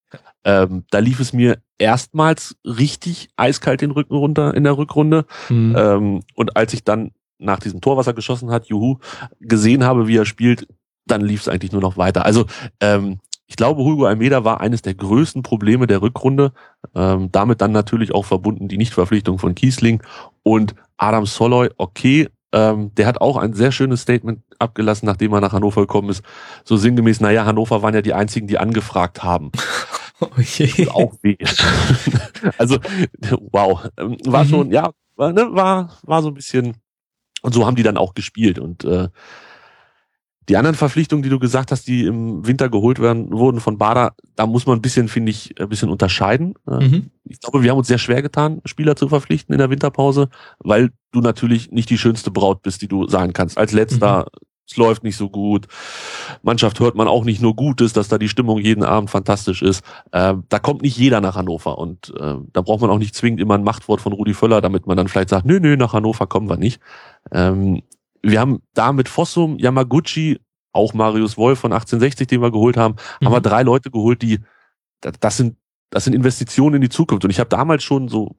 Ähm, 0.45 0.85
da 0.91 0.99
lief 0.99 1.19
es 1.19 1.33
mir 1.33 1.57
erstmals 1.77 2.55
richtig 2.63 3.29
eiskalt 3.35 3.81
den 3.81 3.91
Rücken 3.91 4.15
runter 4.15 4.53
in 4.53 4.63
der 4.63 4.77
Rückrunde. 4.77 5.25
Mhm. 5.49 5.75
Ähm, 5.77 6.23
und 6.35 6.55
als 6.55 6.73
ich 6.73 6.83
dann 6.83 7.11
nach 7.37 7.59
diesem 7.59 7.81
Tor, 7.81 7.97
was 7.97 8.07
er 8.07 8.13
geschossen 8.13 8.51
hat, 8.51 8.67
juhu, 8.67 8.97
gesehen 9.41 9.83
habe, 9.83 10.07
wie 10.07 10.17
er 10.17 10.25
spielt, 10.25 10.67
dann 11.05 11.21
lief 11.21 11.41
es 11.41 11.47
eigentlich 11.47 11.71
nur 11.71 11.81
noch 11.81 11.97
weiter. 11.97 12.25
Also 12.25 12.45
ähm, 12.79 13.19
ich 13.47 13.55
glaube, 13.55 13.83
Hugo 13.83 14.05
Almeida 14.05 14.43
war 14.43 14.59
eines 14.61 14.81
der 14.81 14.95
größten 14.95 15.43
Probleme 15.43 15.87
der 15.87 16.01
Rückrunde. 16.01 16.51
Ähm, 16.95 17.31
damit 17.31 17.61
dann 17.61 17.71
natürlich 17.71 18.13
auch 18.13 18.25
verbunden 18.25 18.67
die 18.67 18.77
Nichtverpflichtung 18.77 19.37
von 19.39 19.53
Kiesling 19.55 20.01
und 20.43 20.75
Adam 20.97 21.25
Soloy. 21.25 21.69
Okay, 21.77 22.27
ähm, 22.53 22.93
der 22.95 23.05
hat 23.07 23.21
auch 23.21 23.37
ein 23.37 23.53
sehr 23.53 23.71
schönes 23.71 24.01
Statement 24.01 24.41
abgelassen, 24.59 25.05
nachdem 25.05 25.33
er 25.33 25.41
nach 25.41 25.53
Hannover 25.53 25.81
gekommen 25.81 26.09
ist. 26.09 26.23
So 26.63 26.77
sinngemäß, 26.77 27.19
naja, 27.19 27.45
Hannover 27.45 27.81
waren 27.81 27.93
ja 27.93 28.01
die 28.01 28.13
einzigen, 28.13 28.47
die 28.47 28.57
angefragt 28.57 29.23
haben. 29.23 29.51
Oh 30.21 30.39
je. 30.39 30.87
auch 30.87 31.11
weh. 31.23 31.35
also, 32.57 32.77
wow. 33.51 33.85
Ähm, 33.97 34.15
War 34.23 34.45
Mhm. 34.45 34.49
schon, 34.49 34.71
ja, 34.71 34.91
war, 35.17 35.33
ne, 35.33 35.47
war, 35.51 35.97
war 36.03 36.21
so 36.21 36.29
ein 36.29 36.33
bisschen, 36.33 36.77
und 37.41 37.53
so 37.53 37.65
haben 37.65 37.75
die 37.75 37.83
dann 37.83 37.97
auch 37.97 38.13
gespielt. 38.13 38.57
Und 38.57 38.85
äh, 38.85 39.09
die 40.49 40.57
anderen 40.57 40.75
Verpflichtungen, 40.75 41.23
die 41.23 41.29
du 41.29 41.39
gesagt 41.39 41.71
hast, 41.71 41.87
die 41.87 42.05
im 42.05 42.45
Winter 42.45 42.69
geholt 42.69 42.99
werden, 42.99 43.31
wurden 43.31 43.59
von 43.59 43.77
Bader, 43.77 44.13
da 44.35 44.45
muss 44.45 44.65
man 44.65 44.77
ein 44.77 44.81
bisschen, 44.81 45.07
finde 45.07 45.31
ich, 45.31 45.59
ein 45.59 45.69
bisschen 45.69 45.89
unterscheiden. 45.89 46.53
Äh, 46.67 46.85
Mhm. 46.85 47.09
Ich 47.27 47.39
glaube, 47.39 47.63
wir 47.63 47.71
haben 47.71 47.79
uns 47.79 47.87
sehr 47.87 47.97
schwer 47.97 48.21
getan, 48.21 48.61
Spieler 48.65 48.95
zu 48.95 49.09
verpflichten 49.09 49.53
in 49.53 49.57
der 49.57 49.71
Winterpause, 49.71 50.29
weil 50.59 50.91
du 51.11 51.21
natürlich 51.21 51.71
nicht 51.71 51.89
die 51.89 51.97
schönste 51.97 52.29
Braut 52.29 52.61
bist, 52.61 52.83
die 52.83 52.87
du 52.87 53.07
sein 53.07 53.33
kannst. 53.33 53.57
Als 53.57 53.71
letzter, 53.71 54.27
es 54.69 54.77
läuft 54.77 55.03
nicht 55.03 55.17
so 55.17 55.29
gut. 55.29 55.67
Mannschaft 56.43 56.79
hört 56.79 56.95
man 56.95 57.07
auch 57.07 57.23
nicht 57.23 57.41
nur 57.41 57.55
Gutes, 57.55 57.93
dass 57.93 58.07
da 58.09 58.17
die 58.19 58.29
Stimmung 58.29 58.59
jeden 58.59 58.83
Abend 58.83 59.09
fantastisch 59.09 59.61
ist. 59.63 59.83
Ähm, 60.11 60.43
da 60.49 60.59
kommt 60.59 60.81
nicht 60.83 60.97
jeder 60.97 61.21
nach 61.21 61.35
Hannover 61.35 61.77
und 61.77 62.13
äh, 62.19 62.35
da 62.53 62.61
braucht 62.61 62.81
man 62.81 62.89
auch 62.91 62.99
nicht 62.99 63.15
zwingend 63.15 63.39
immer 63.39 63.55
ein 63.55 63.63
Machtwort 63.63 64.01
von 64.01 64.13
Rudi 64.13 64.33
Völler, 64.33 64.61
damit 64.61 64.85
man 64.85 64.97
dann 64.97 65.07
vielleicht 65.07 65.29
sagt, 65.29 65.45
nö, 65.45 65.59
nö, 65.59 65.77
nach 65.77 65.93
Hannover 65.93 66.27
kommen 66.27 66.49
wir 66.49 66.57
nicht. 66.57 66.79
Ähm, 67.31 67.81
wir 68.31 68.39
haben 68.39 68.59
da 68.73 68.91
mit 68.91 69.09
Fossum, 69.09 69.57
Yamaguchi, 69.59 70.39
auch 70.71 70.93
Marius 70.93 71.37
Wolf 71.37 71.59
von 71.59 71.71
1860, 71.71 72.27
den 72.27 72.41
wir 72.41 72.51
geholt 72.51 72.75
haben, 72.77 72.95
haben 73.23 73.31
wir 73.33 73.41
drei 73.41 73.63
Leute 73.63 73.91
geholt, 73.91 74.21
die, 74.21 74.39
da- 75.01 75.11
das 75.19 75.37
sind, 75.37 75.55
das 75.89 76.03
sind 76.03 76.13
Investitionen 76.13 76.75
in 76.75 76.81
die 76.81 76.89
Zukunft. 76.89 77.23
Und 77.23 77.29
ich 77.29 77.39
habe 77.39 77.49
damals 77.49 77.83
schon 77.83 78.09
so, 78.09 78.35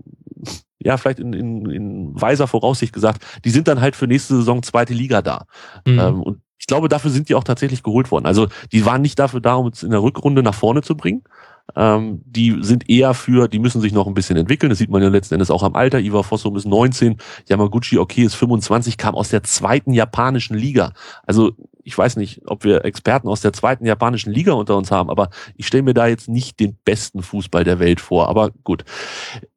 ja, 0.79 0.97
vielleicht 0.99 1.19
in, 1.19 1.33
in, 1.33 1.71
in 1.71 2.21
weiser 2.21 2.47
Voraussicht 2.47 2.93
gesagt, 2.93 3.25
die 3.45 3.51
sind 3.51 3.69
dann 3.69 3.81
halt 3.81 3.97
für 3.97 4.07
nächste 4.07 4.37
Saison 4.37 4.63
zweite 4.63 4.93
Liga 4.93 5.23
da. 5.23 5.47
Mhm. 5.87 5.99
Ähm, 5.99 6.23
und 6.23 6.41
ich 6.59 6.67
glaube, 6.67 6.89
dafür 6.89 7.11
sind 7.11 7.29
die 7.29 7.35
auch 7.35 7.45
tatsächlich 7.45 7.83
geholt 7.83 8.11
worden. 8.11 8.27
Also 8.27 8.49
die 8.73 8.85
waren 8.85 9.03
nicht 9.03 9.19
dafür 9.19 9.41
da, 9.41 9.55
um 9.55 9.67
uns 9.67 9.83
in 9.83 9.91
der 9.91 10.03
Rückrunde 10.03 10.43
nach 10.43 10.55
vorne 10.55 10.83
zu 10.83 10.97
bringen. 10.97 11.23
Ähm, 11.75 12.23
die 12.25 12.57
sind 12.61 12.89
eher 12.89 13.13
für, 13.15 13.49
die 13.49 13.59
müssen 13.59 13.81
sich 13.81 13.93
noch 13.93 14.07
ein 14.07 14.15
bisschen 14.15 14.37
entwickeln. 14.37 14.71
Das 14.71 14.79
sieht 14.79 14.91
man 14.91 15.03
ja 15.03 15.09
letzten 15.09 15.35
Endes 15.35 15.51
auch 15.51 15.63
am 15.63 15.75
Alter. 15.75 15.99
Iva 15.99 16.23
Fossum 16.23 16.57
ist 16.57 16.67
19, 16.67 17.17
Yamaguchi, 17.49 17.99
okay, 17.99 18.23
ist 18.23 18.35
25, 18.35 18.97
kam 18.97 19.15
aus 19.15 19.31
der 19.31 19.43
zweiten 19.43 19.93
japanischen 19.93 20.57
Liga. 20.57 20.93
Also 21.27 21.53
ich 21.83 21.97
weiß 21.97 22.17
nicht, 22.17 22.43
ob 22.47 22.65
wir 22.65 22.85
Experten 22.85 23.29
aus 23.29 23.41
der 23.41 23.53
zweiten 23.53 23.85
japanischen 23.85 24.33
Liga 24.33 24.53
unter 24.53 24.77
uns 24.77 24.91
haben, 24.91 25.11
aber 25.11 25.31
ich 25.57 25.67
stelle 25.67 25.83
mir 25.83 25.95
da 25.95 26.07
jetzt 26.07 26.29
nicht 26.29 26.61
den 26.61 26.77
besten 26.85 27.23
Fußball 27.23 27.65
der 27.65 27.79
Welt 27.79 28.01
vor. 28.01 28.29
Aber 28.29 28.51
gut. 28.65 28.85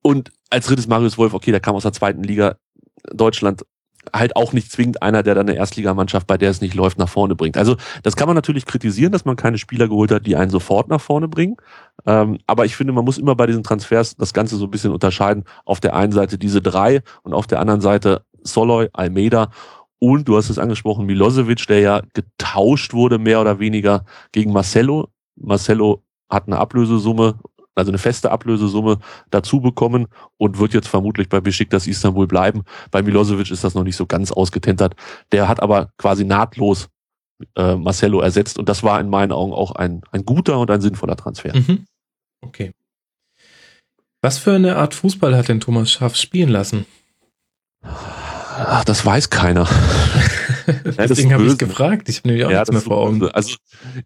Und 0.01 0.31
als 0.49 0.67
drittes 0.67 0.87
Marius 0.87 1.17
Wolf, 1.17 1.33
okay, 1.33 1.51
der 1.51 1.59
kam 1.59 1.75
aus 1.75 1.83
der 1.83 1.93
zweiten 1.93 2.23
Liga 2.23 2.57
Deutschland 3.13 3.63
halt 4.13 4.35
auch 4.35 4.53
nicht 4.53 4.71
zwingend 4.71 5.01
einer, 5.01 5.23
der 5.23 5.35
dann 5.35 5.47
eine 5.49 5.57
Erstligamannschaft, 5.57 6.27
bei 6.27 6.37
der 6.37 6.49
es 6.49 6.61
nicht 6.61 6.73
läuft, 6.73 6.97
nach 6.97 7.09
vorne 7.09 7.35
bringt. 7.35 7.57
Also 7.57 7.75
das 8.03 8.15
kann 8.15 8.27
man 8.27 8.35
natürlich 8.35 8.65
kritisieren, 8.65 9.11
dass 9.11 9.25
man 9.25 9.35
keine 9.35 9.57
Spieler 9.57 9.87
geholt 9.87 10.11
hat, 10.11 10.25
die 10.25 10.35
einen 10.35 10.51
sofort 10.51 10.89
nach 10.89 11.01
vorne 11.01 11.27
bringen. 11.27 11.57
Ähm, 12.05 12.39
aber 12.47 12.65
ich 12.65 12.75
finde, 12.75 12.93
man 12.93 13.05
muss 13.05 13.17
immer 13.17 13.35
bei 13.35 13.47
diesen 13.47 13.63
Transfers 13.63 14.15
das 14.15 14.33
Ganze 14.33 14.57
so 14.57 14.65
ein 14.65 14.71
bisschen 14.71 14.91
unterscheiden. 14.91 15.43
Auf 15.65 15.79
der 15.79 15.95
einen 15.95 16.11
Seite 16.11 16.37
diese 16.37 16.61
drei 16.61 17.01
und 17.23 17.33
auf 17.33 17.47
der 17.47 17.59
anderen 17.59 17.81
Seite 17.81 18.23
Soloy, 18.43 18.89
Almeida 18.93 19.49
und 19.99 20.27
du 20.27 20.37
hast 20.37 20.49
es 20.49 20.57
angesprochen, 20.59 21.05
Milosevic, 21.05 21.67
der 21.67 21.79
ja 21.79 22.01
getauscht 22.13 22.93
wurde, 22.93 23.19
mehr 23.19 23.41
oder 23.41 23.59
weniger 23.59 24.05
gegen 24.31 24.53
Marcelo. 24.53 25.09
Marcelo 25.35 26.03
hat 26.29 26.47
eine 26.47 26.57
Ablösesumme, 26.57 27.35
also 27.79 27.91
eine 27.91 27.97
feste 27.97 28.31
Ablösesumme 28.31 28.99
dazu 29.31 29.61
bekommen 29.61 30.07
und 30.37 30.59
wird 30.59 30.73
jetzt 30.73 30.87
vermutlich 30.87 31.29
bei 31.29 31.41
Besiktas 31.41 31.87
Istanbul 31.87 32.27
bleiben. 32.27 32.63
Bei 32.91 33.01
Milosevic 33.01 33.49
ist 33.51 33.63
das 33.63 33.73
noch 33.73 33.83
nicht 33.83 33.95
so 33.95 34.05
ganz 34.05 34.31
ausgetentert. 34.31 34.95
Der 35.31 35.47
hat 35.47 35.61
aber 35.61 35.91
quasi 35.97 36.25
nahtlos 36.25 36.89
äh, 37.55 37.75
Marcelo 37.75 38.19
ersetzt 38.19 38.59
und 38.59 38.69
das 38.69 38.83
war 38.83 38.99
in 38.99 39.09
meinen 39.09 39.31
Augen 39.31 39.53
auch 39.53 39.71
ein, 39.71 40.01
ein 40.11 40.25
guter 40.25 40.59
und 40.59 40.69
ein 40.69 40.81
sinnvoller 40.81 41.15
Transfer. 41.15 41.55
Mhm. 41.55 41.85
Okay. 42.41 42.73
Was 44.21 44.37
für 44.37 44.53
eine 44.53 44.75
Art 44.75 44.93
Fußball 44.93 45.35
hat 45.35 45.47
denn 45.47 45.61
Thomas 45.61 45.91
Schaff 45.91 46.15
spielen 46.15 46.49
lassen? 46.49 46.85
Ach, 47.81 48.83
das 48.83 49.05
weiß 49.05 49.29
keiner. 49.29 49.67
das 50.83 50.95
Deswegen 50.95 51.33
habe 51.33 51.45
ich 51.45 51.57
gefragt. 51.57 52.09
Ich 52.09 52.17
habe 52.17 52.29
nämlich 52.29 52.45
auch 52.45 52.51
Ja, 52.51 52.59
nichts 52.59 52.71
mehr 52.71 52.81
vor 52.81 52.97
Augen. 52.97 53.19
böse. 53.19 53.35
Also 53.35 53.55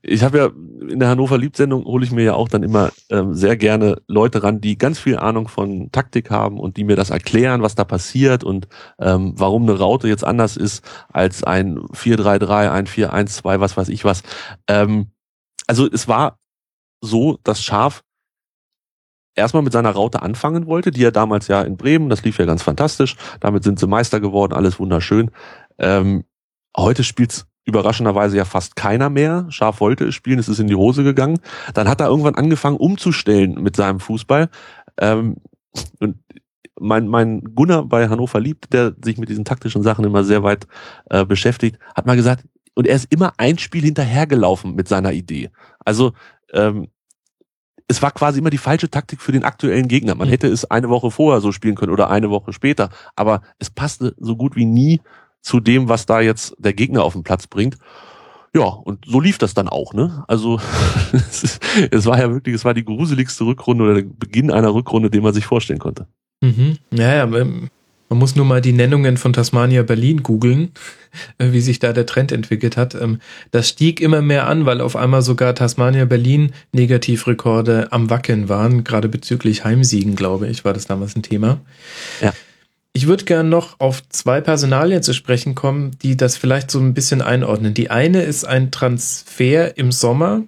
ich 0.01 0.23
habe 0.23 0.37
ja 0.37 0.45
in 0.89 0.99
der 0.99 1.09
Hannover 1.09 1.37
Liebsendung 1.37 1.85
hole 1.85 2.05
ich 2.05 2.11
mir 2.11 2.23
ja 2.23 2.33
auch 2.35 2.47
dann 2.49 2.63
immer 2.63 2.91
ähm, 3.09 3.33
sehr 3.33 3.55
gerne 3.57 4.01
Leute 4.07 4.43
ran, 4.43 4.61
die 4.61 4.77
ganz 4.77 4.99
viel 4.99 5.17
Ahnung 5.17 5.47
von 5.47 5.91
Taktik 5.91 6.29
haben 6.29 6.59
und 6.59 6.77
die 6.77 6.83
mir 6.83 6.95
das 6.95 7.09
erklären, 7.09 7.61
was 7.61 7.75
da 7.75 7.83
passiert 7.83 8.43
und 8.43 8.67
ähm, 8.99 9.33
warum 9.35 9.63
eine 9.63 9.77
Raute 9.77 10.07
jetzt 10.07 10.23
anders 10.23 10.57
ist 10.57 10.83
als 11.11 11.43
ein 11.43 11.79
4-3-3, 11.79 12.69
ein 12.71 12.87
4-1-2, 12.87 13.59
was 13.59 13.77
weiß 13.77 13.89
ich 13.89 14.05
was. 14.05 14.23
Ähm, 14.67 15.07
also 15.67 15.89
es 15.91 16.07
war 16.07 16.39
so, 17.01 17.37
dass 17.43 17.61
Schaf 17.61 18.03
erstmal 19.35 19.63
mit 19.63 19.73
seiner 19.73 19.91
Raute 19.91 20.21
anfangen 20.21 20.67
wollte, 20.67 20.91
die 20.91 21.03
er 21.03 21.11
damals 21.11 21.47
ja 21.47 21.61
in 21.61 21.77
Bremen, 21.77 22.09
das 22.09 22.23
lief 22.23 22.37
ja 22.37 22.45
ganz 22.45 22.61
fantastisch, 22.63 23.15
damit 23.39 23.63
sind 23.63 23.79
sie 23.79 23.87
Meister 23.87 24.19
geworden, 24.19 24.53
alles 24.53 24.79
wunderschön. 24.79 25.31
Ähm, 25.79 26.23
heute 26.75 27.03
spielt's 27.03 27.45
überraschenderweise 27.65 28.37
ja 28.37 28.45
fast 28.45 28.75
keiner 28.75 29.09
mehr. 29.09 29.45
Scharf 29.49 29.79
wollte 29.79 30.05
es 30.05 30.15
spielen, 30.15 30.39
es 30.39 30.49
ist 30.49 30.59
in 30.59 30.67
die 30.67 30.75
Hose 30.75 31.03
gegangen. 31.03 31.39
Dann 31.73 31.87
hat 31.87 32.01
er 32.01 32.07
irgendwann 32.07 32.35
angefangen 32.35 32.77
umzustellen 32.77 33.61
mit 33.61 33.75
seinem 33.75 33.99
Fußball. 33.99 34.49
Ähm, 34.97 35.37
und 35.99 36.17
mein, 36.79 37.07
mein 37.07 37.41
Gunnar 37.55 37.85
bei 37.85 38.09
Hannover 38.09 38.39
liebt, 38.39 38.73
der 38.73 38.93
sich 39.03 39.17
mit 39.17 39.29
diesen 39.29 39.45
taktischen 39.45 39.83
Sachen 39.83 40.05
immer 40.05 40.23
sehr 40.23 40.43
weit 40.43 40.67
äh, 41.09 41.25
beschäftigt, 41.25 41.77
hat 41.95 42.05
mal 42.05 42.15
gesagt, 42.15 42.45
und 42.75 42.87
er 42.87 42.95
ist 42.95 43.11
immer 43.11 43.33
ein 43.37 43.57
Spiel 43.59 43.83
hinterhergelaufen 43.83 44.75
mit 44.75 44.87
seiner 44.87 45.13
Idee. 45.13 45.51
Also 45.85 46.13
ähm, 46.51 46.87
es 47.87 48.01
war 48.01 48.11
quasi 48.11 48.39
immer 48.39 48.49
die 48.49 48.57
falsche 48.57 48.89
Taktik 48.89 49.21
für 49.21 49.31
den 49.31 49.43
aktuellen 49.43 49.87
Gegner. 49.87 50.15
Man 50.15 50.27
hätte 50.27 50.47
es 50.47 50.65
eine 50.65 50.89
Woche 50.89 51.11
vorher 51.11 51.41
so 51.41 51.51
spielen 51.51 51.75
können 51.75 51.91
oder 51.91 52.09
eine 52.09 52.29
Woche 52.29 52.53
später, 52.53 52.89
aber 53.15 53.41
es 53.59 53.69
passte 53.69 54.15
so 54.17 54.35
gut 54.35 54.55
wie 54.55 54.65
nie 54.65 55.01
zu 55.43 55.59
dem, 55.59 55.89
was 55.89 56.07
da 56.07 56.21
jetzt 56.21 56.55
der 56.57 56.73
Gegner 56.73 57.03
auf 57.03 57.13
den 57.13 57.23
Platz 57.23 57.45
bringt. 57.45 57.77
Ja, 58.55 58.63
und 58.63 59.05
so 59.05 59.19
lief 59.19 59.37
das 59.37 59.53
dann 59.53 59.67
auch, 59.67 59.93
ne? 59.93 60.23
Also 60.27 60.59
es, 61.91 62.05
war 62.05 62.19
ja 62.19 62.31
wirklich, 62.31 62.55
es 62.55 62.65
war 62.65 62.73
die 62.73 62.85
gruseligste 62.85 63.45
Rückrunde 63.45 63.83
oder 63.83 63.95
der 63.95 64.03
Beginn 64.03 64.51
einer 64.51 64.73
Rückrunde, 64.73 65.09
den 65.09 65.23
man 65.23 65.33
sich 65.33 65.45
vorstellen 65.45 65.79
konnte. 65.79 66.07
Mhm. 66.41 66.77
Naja, 66.91 67.23
ähm, 67.23 67.69
man 68.09 68.19
muss 68.19 68.35
nur 68.35 68.45
mal 68.45 68.61
die 68.61 68.73
Nennungen 68.73 69.17
von 69.17 69.33
Tasmania 69.33 69.81
Berlin 69.81 70.21
googeln, 70.21 70.71
äh, 71.39 71.51
wie 71.51 71.61
sich 71.61 71.79
da 71.79 71.93
der 71.93 72.05
Trend 72.05 72.31
entwickelt 72.31 72.77
hat. 72.77 72.93
Ähm, 72.93 73.19
Das 73.49 73.69
stieg 73.69 73.99
immer 73.99 74.21
mehr 74.21 74.47
an, 74.47 74.67
weil 74.67 74.81
auf 74.81 74.95
einmal 74.95 75.23
sogar 75.23 75.55
Tasmania 75.55 76.05
Berlin 76.05 76.51
Negativrekorde 76.73 77.91
am 77.91 78.11
Wackeln 78.11 78.49
waren, 78.49 78.83
gerade 78.83 79.09
bezüglich 79.09 79.65
Heimsiegen, 79.65 80.15
glaube 80.15 80.47
ich, 80.47 80.63
war 80.63 80.73
das 80.73 80.85
damals 80.85 81.15
ein 81.15 81.23
Thema. 81.23 81.59
Ja. 82.21 82.33
Ich 82.95 83.07
würde 83.07 83.25
gern 83.25 83.49
noch 83.49 83.79
auf 83.79 84.07
zwei 84.09 84.39
Personalien 84.39 85.01
zu 85.01 85.13
sprechen 85.13 85.55
kommen, 85.55 85.97
die 86.03 86.15
das 86.15 86.37
vielleicht 86.37 86.69
so 86.69 86.79
ein 86.79 86.93
bisschen 86.93 87.23
einordnen. 87.23 87.73
Die 87.73 87.89
eine 87.89 88.21
ist 88.21 88.45
ein 88.45 88.69
Transfer 88.69 89.75
im 89.77 89.91
Sommer, 89.91 90.43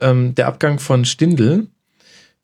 ähm, 0.00 0.34
der 0.34 0.48
Abgang 0.48 0.80
von 0.80 1.04
Stindl, 1.04 1.68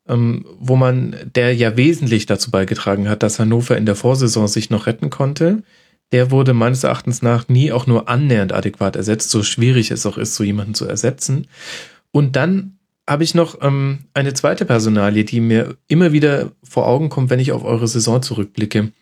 ähm, 0.07 0.45
wo 0.57 0.77
man, 0.77 1.17
der 1.35 1.53
ja 1.53 1.75
wesentlich 1.75 2.25
dazu 2.27 2.49
beigetragen 2.49 3.09
hat, 3.09 3.23
dass 3.23 3.39
Hannover 3.39 3.77
in 3.77 3.85
der 3.85 3.95
Vorsaison 3.95 4.47
sich 4.47 4.69
noch 4.69 4.87
retten 4.87 5.09
konnte. 5.09 5.63
Der 6.13 6.31
wurde 6.31 6.53
meines 6.53 6.85
Erachtens 6.85 7.21
nach 7.21 7.49
nie 7.49 7.73
auch 7.73 7.87
nur 7.87 8.07
annähernd 8.07 8.53
adäquat 8.53 8.95
ersetzt, 8.95 9.31
so 9.31 9.43
schwierig 9.43 9.91
es 9.91 10.05
auch 10.05 10.17
ist, 10.17 10.35
so 10.35 10.45
jemanden 10.45 10.75
zu 10.75 10.85
ersetzen. 10.85 11.47
Und 12.11 12.37
dann 12.37 12.77
habe 13.05 13.25
ich 13.25 13.35
noch 13.35 13.61
ähm, 13.61 14.05
eine 14.13 14.33
zweite 14.33 14.63
Personalie, 14.63 15.25
die 15.25 15.41
mir 15.41 15.75
immer 15.89 16.13
wieder 16.13 16.51
vor 16.63 16.87
Augen 16.87 17.09
kommt, 17.09 17.29
wenn 17.29 17.39
ich 17.39 17.51
auf 17.51 17.65
eure 17.65 17.89
Saison 17.89 18.21
zurückblicke. 18.21 18.93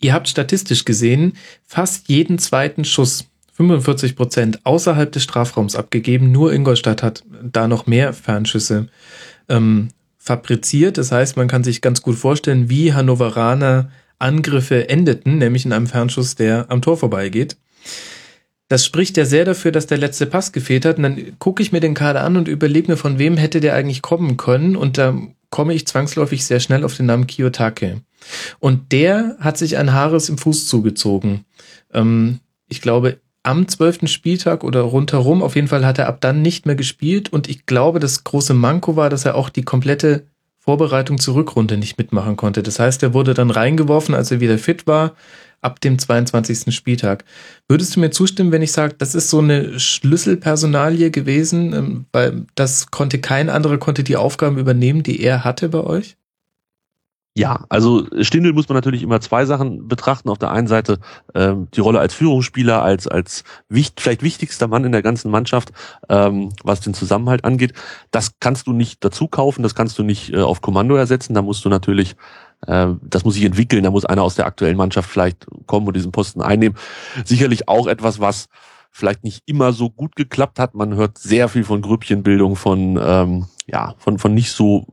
Ihr 0.00 0.12
habt 0.12 0.28
statistisch 0.28 0.84
gesehen 0.84 1.34
fast 1.64 2.08
jeden 2.08 2.38
zweiten 2.38 2.84
Schuss, 2.84 3.26
45 3.52 4.16
Prozent, 4.16 4.60
außerhalb 4.64 5.10
des 5.10 5.22
Strafraums 5.22 5.76
abgegeben. 5.76 6.30
Nur 6.30 6.52
Ingolstadt 6.52 7.02
hat 7.02 7.24
da 7.42 7.68
noch 7.68 7.86
mehr 7.86 8.12
Fernschüsse 8.12 8.88
ähm, 9.48 9.88
fabriziert. 10.18 10.98
Das 10.98 11.12
heißt, 11.12 11.36
man 11.36 11.48
kann 11.48 11.64
sich 11.64 11.80
ganz 11.80 12.02
gut 12.02 12.16
vorstellen, 12.16 12.68
wie 12.68 12.92
Hannoveraner 12.92 13.90
Angriffe 14.18 14.88
endeten, 14.88 15.38
nämlich 15.38 15.64
in 15.64 15.72
einem 15.72 15.86
Fernschuss, 15.86 16.34
der 16.34 16.66
am 16.68 16.82
Tor 16.82 16.96
vorbeigeht. 16.96 17.56
Das 18.68 18.84
spricht 18.84 19.16
ja 19.16 19.24
sehr 19.24 19.44
dafür, 19.44 19.70
dass 19.70 19.86
der 19.86 19.98
letzte 19.98 20.26
Pass 20.26 20.52
gefehlt 20.52 20.84
hat. 20.84 20.96
Und 20.96 21.04
dann 21.04 21.38
gucke 21.38 21.62
ich 21.62 21.70
mir 21.72 21.80
den 21.80 21.94
Kader 21.94 22.24
an 22.24 22.36
und 22.36 22.48
überlege 22.48 22.90
mir, 22.90 22.96
von 22.96 23.18
wem 23.18 23.36
hätte 23.36 23.60
der 23.60 23.74
eigentlich 23.74 24.02
kommen 24.02 24.36
können. 24.36 24.74
Und 24.74 24.98
da 24.98 25.16
komme 25.50 25.72
ich 25.72 25.86
zwangsläufig 25.86 26.44
sehr 26.44 26.60
schnell 26.60 26.84
auf 26.84 26.96
den 26.96 27.06
Namen 27.06 27.26
Kiyotake. 27.26 28.02
Und 28.58 28.92
der 28.92 29.36
hat 29.40 29.58
sich 29.58 29.76
ein 29.76 29.92
Haares 29.92 30.28
im 30.28 30.38
Fuß 30.38 30.66
zugezogen. 30.66 31.44
Ähm, 31.92 32.40
ich 32.68 32.80
glaube, 32.80 33.20
am 33.46 33.68
zwölften 33.68 34.08
Spieltag 34.08 34.64
oder 34.64 34.80
rundherum. 34.80 35.42
Auf 35.42 35.54
jeden 35.54 35.68
Fall 35.68 35.86
hat 35.86 35.98
er 35.98 36.08
ab 36.08 36.20
dann 36.20 36.42
nicht 36.42 36.66
mehr 36.66 36.74
gespielt 36.74 37.32
und 37.32 37.48
ich 37.48 37.64
glaube, 37.64 38.00
das 38.00 38.24
große 38.24 38.54
Manko 38.54 38.96
war, 38.96 39.08
dass 39.08 39.24
er 39.24 39.36
auch 39.36 39.48
die 39.48 39.62
komplette 39.62 40.26
Vorbereitung 40.58 41.18
zur 41.18 41.36
Rückrunde 41.36 41.76
nicht 41.76 41.96
mitmachen 41.96 42.34
konnte. 42.36 42.64
Das 42.64 42.80
heißt, 42.80 43.04
er 43.04 43.14
wurde 43.14 43.34
dann 43.34 43.52
reingeworfen, 43.52 44.16
als 44.16 44.32
er 44.32 44.40
wieder 44.40 44.58
fit 44.58 44.88
war, 44.88 45.14
ab 45.60 45.80
dem 45.80 45.96
22. 45.96 46.74
Spieltag. 46.74 47.24
Würdest 47.68 47.94
du 47.94 48.00
mir 48.00 48.10
zustimmen, 48.10 48.50
wenn 48.50 48.62
ich 48.62 48.72
sage, 48.72 48.94
das 48.98 49.14
ist 49.14 49.30
so 49.30 49.38
eine 49.38 49.78
Schlüsselpersonalie 49.78 51.12
gewesen, 51.12 51.72
ähm, 51.72 52.06
weil 52.12 52.46
das 52.56 52.90
konnte 52.90 53.20
kein 53.20 53.48
anderer 53.48 53.78
konnte 53.78 54.02
die 54.02 54.16
Aufgaben 54.16 54.58
übernehmen, 54.58 55.04
die 55.04 55.20
er 55.20 55.44
hatte 55.44 55.68
bei 55.68 55.80
euch? 55.84 56.16
Ja, 57.38 57.66
also 57.68 58.06
Stindl 58.22 58.54
muss 58.54 58.70
man 58.70 58.76
natürlich 58.76 59.02
immer 59.02 59.20
zwei 59.20 59.44
Sachen 59.44 59.88
betrachten. 59.88 60.30
Auf 60.30 60.38
der 60.38 60.52
einen 60.52 60.68
Seite 60.68 61.00
ähm, 61.34 61.68
die 61.74 61.80
Rolle 61.80 62.00
als 62.00 62.14
Führungsspieler, 62.14 62.82
als 62.82 63.06
als 63.06 63.44
wicht, 63.68 64.00
vielleicht 64.00 64.22
wichtigster 64.22 64.68
Mann 64.68 64.86
in 64.86 64.92
der 64.92 65.02
ganzen 65.02 65.30
Mannschaft, 65.30 65.70
ähm, 66.08 66.54
was 66.64 66.80
den 66.80 66.94
Zusammenhalt 66.94 67.44
angeht. 67.44 67.74
Das 68.10 68.40
kannst 68.40 68.66
du 68.68 68.72
nicht 68.72 69.04
dazu 69.04 69.28
kaufen, 69.28 69.62
das 69.62 69.74
kannst 69.74 69.98
du 69.98 70.02
nicht 70.02 70.32
äh, 70.32 70.40
auf 70.40 70.62
Kommando 70.62 70.96
ersetzen. 70.96 71.34
Da 71.34 71.42
musst 71.42 71.62
du 71.66 71.68
natürlich, 71.68 72.16
äh, 72.66 72.86
das 73.02 73.26
muss 73.26 73.34
sich 73.34 73.44
entwickeln. 73.44 73.84
Da 73.84 73.90
muss 73.90 74.06
einer 74.06 74.22
aus 74.22 74.36
der 74.36 74.46
aktuellen 74.46 74.78
Mannschaft 74.78 75.10
vielleicht 75.10 75.46
kommen 75.66 75.86
und 75.86 75.94
diesen 75.94 76.12
Posten 76.12 76.40
einnehmen. 76.40 76.78
Sicherlich 77.26 77.68
auch 77.68 77.86
etwas, 77.86 78.18
was 78.18 78.48
vielleicht 78.92 79.24
nicht 79.24 79.42
immer 79.44 79.74
so 79.74 79.90
gut 79.90 80.16
geklappt 80.16 80.58
hat. 80.58 80.74
Man 80.74 80.94
hört 80.94 81.18
sehr 81.18 81.50
viel 81.50 81.64
von 81.64 81.82
Grüppchenbildung, 81.82 82.56
von 82.56 82.98
ähm, 82.98 83.46
ja, 83.66 83.94
von 83.98 84.18
von 84.18 84.32
nicht 84.32 84.52
so 84.52 84.86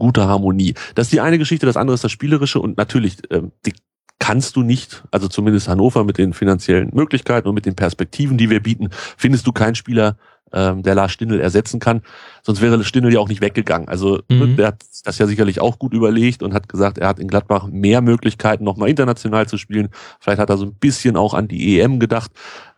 guter 0.00 0.26
Harmonie. 0.26 0.74
Das 0.96 1.06
ist 1.06 1.12
die 1.12 1.20
eine 1.20 1.38
Geschichte, 1.38 1.66
das 1.66 1.76
andere 1.76 1.94
ist 1.94 2.02
das 2.02 2.10
Spielerische 2.10 2.58
und 2.58 2.76
natürlich, 2.76 3.18
ähm, 3.30 3.52
die 3.64 3.72
kannst 4.18 4.56
du 4.56 4.62
nicht, 4.62 5.04
also 5.12 5.28
zumindest 5.28 5.68
Hannover 5.68 6.04
mit 6.04 6.18
den 6.18 6.32
finanziellen 6.32 6.90
Möglichkeiten 6.92 7.48
und 7.48 7.54
mit 7.54 7.66
den 7.66 7.74
Perspektiven, 7.74 8.36
die 8.36 8.50
wir 8.50 8.60
bieten, 8.60 8.88
findest 9.16 9.46
du 9.46 9.52
keinen 9.52 9.74
Spieler, 9.76 10.16
ähm, 10.52 10.82
der 10.82 10.94
Lars 10.94 11.12
Stindl 11.12 11.40
ersetzen 11.40 11.80
kann. 11.80 12.02
Sonst 12.42 12.60
wäre 12.60 12.82
Stindl 12.84 13.12
ja 13.12 13.20
auch 13.20 13.28
nicht 13.28 13.40
weggegangen. 13.40 13.88
Also 13.88 14.20
Mhm. 14.28 14.56
der 14.56 14.68
hat 14.68 14.84
das 15.04 15.18
ja 15.18 15.26
sicherlich 15.26 15.60
auch 15.60 15.78
gut 15.78 15.94
überlegt 15.94 16.42
und 16.42 16.54
hat 16.54 16.68
gesagt, 16.68 16.98
er 16.98 17.08
hat 17.08 17.18
in 17.18 17.28
Gladbach 17.28 17.66
mehr 17.68 18.00
Möglichkeiten, 18.00 18.64
nochmal 18.64 18.88
international 18.88 19.46
zu 19.46 19.56
spielen. 19.58 19.90
Vielleicht 20.18 20.40
hat 20.40 20.50
er 20.50 20.58
so 20.58 20.66
ein 20.66 20.74
bisschen 20.74 21.16
auch 21.16 21.34
an 21.34 21.48
die 21.48 21.80
EM 21.80 22.00
gedacht 22.00 22.32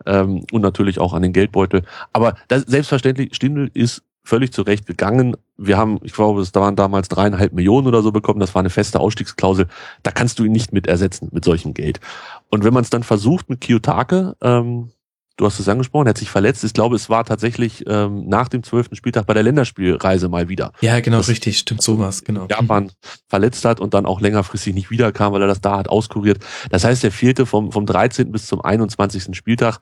ähm, 0.06 0.44
und 0.53 0.60
natürlich 0.60 0.99
auch 0.99 1.15
an 1.15 1.22
den 1.22 1.33
Geldbeutel. 1.33 1.83
Aber 2.12 2.35
das, 2.49 2.62
selbstverständlich, 2.62 3.35
Stindl 3.35 3.71
ist 3.72 4.03
völlig 4.24 4.53
zu 4.53 4.62
Recht 4.62 4.87
gegangen. 4.87 5.37
Wir 5.56 5.76
haben, 5.76 5.99
ich 6.03 6.12
glaube, 6.12 6.40
es 6.42 6.55
waren 6.55 6.76
damals 6.76 7.08
dreieinhalb 7.08 7.53
Millionen 7.53 7.87
oder 7.87 8.03
so 8.03 8.12
bekommen. 8.12 8.40
Das 8.40 8.55
war 8.55 8.60
eine 8.60 8.71
feste 8.71 9.01
Ausstiegsklausel. 9.01 9.67
Da 10.03 10.10
kannst 10.10 10.38
du 10.38 10.44
ihn 10.44 10.53
nicht 10.53 10.72
mit 10.72 10.87
ersetzen 10.87 11.28
mit 11.33 11.44
solchem 11.44 11.74
Geld. 11.74 12.01
Und 12.49 12.65
wenn 12.65 12.72
man 12.74 12.83
es 12.85 12.90
dann 12.90 13.03
versucht 13.03 13.51
mit 13.51 13.60
Kiyotake, 13.60 14.37
ähm, 14.40 14.90
du 15.38 15.47
hast 15.47 15.58
es 15.58 15.69
angesprochen, 15.69 16.06
er 16.06 16.10
hat 16.10 16.19
sich 16.19 16.31
verletzt. 16.31 16.62
Ich 16.62 16.72
glaube, 16.74 16.94
es 16.94 17.08
war 17.10 17.24
tatsächlich 17.24 17.85
ähm, 17.88 18.28
nach 18.28 18.49
dem 18.49 18.62
zwölften 18.62 18.94
Spieltag 18.97 19.26
bei 19.26 19.35
der 19.35 19.42
Länderspielreise 19.42 20.28
mal 20.28 20.49
wieder. 20.49 20.72
Ja, 20.83 21.01
genau, 21.01 21.17
Das- 21.19 21.28
richtig, 21.28 21.58
stimmt 21.58 21.83
sowas, 21.83 22.22
genau. 22.22 22.47
Japan 22.49 22.92
verletzt 23.28 23.65
hat 23.65 23.81
und 23.81 23.92
dann 23.94 24.06
auch 24.06 24.21
längerfristig 24.21 24.74
nicht 24.74 24.90
wiederkam, 24.90 25.33
weil 25.33 25.42
er 25.42 25.49
das 25.49 25.60
da 25.60 25.78
hat 25.78 25.88
auskuriert. 25.88 26.38
Das 26.71 26.85
heißt, 26.85 27.03
er 27.03 27.10
fehlte 27.12 27.47
vom, 27.47 27.72
vom 27.72 27.87
13. 27.87 28.31
bis 28.31 28.47
zum 28.47 28.60
21. 28.60 29.35
Spieltag. 29.37 29.81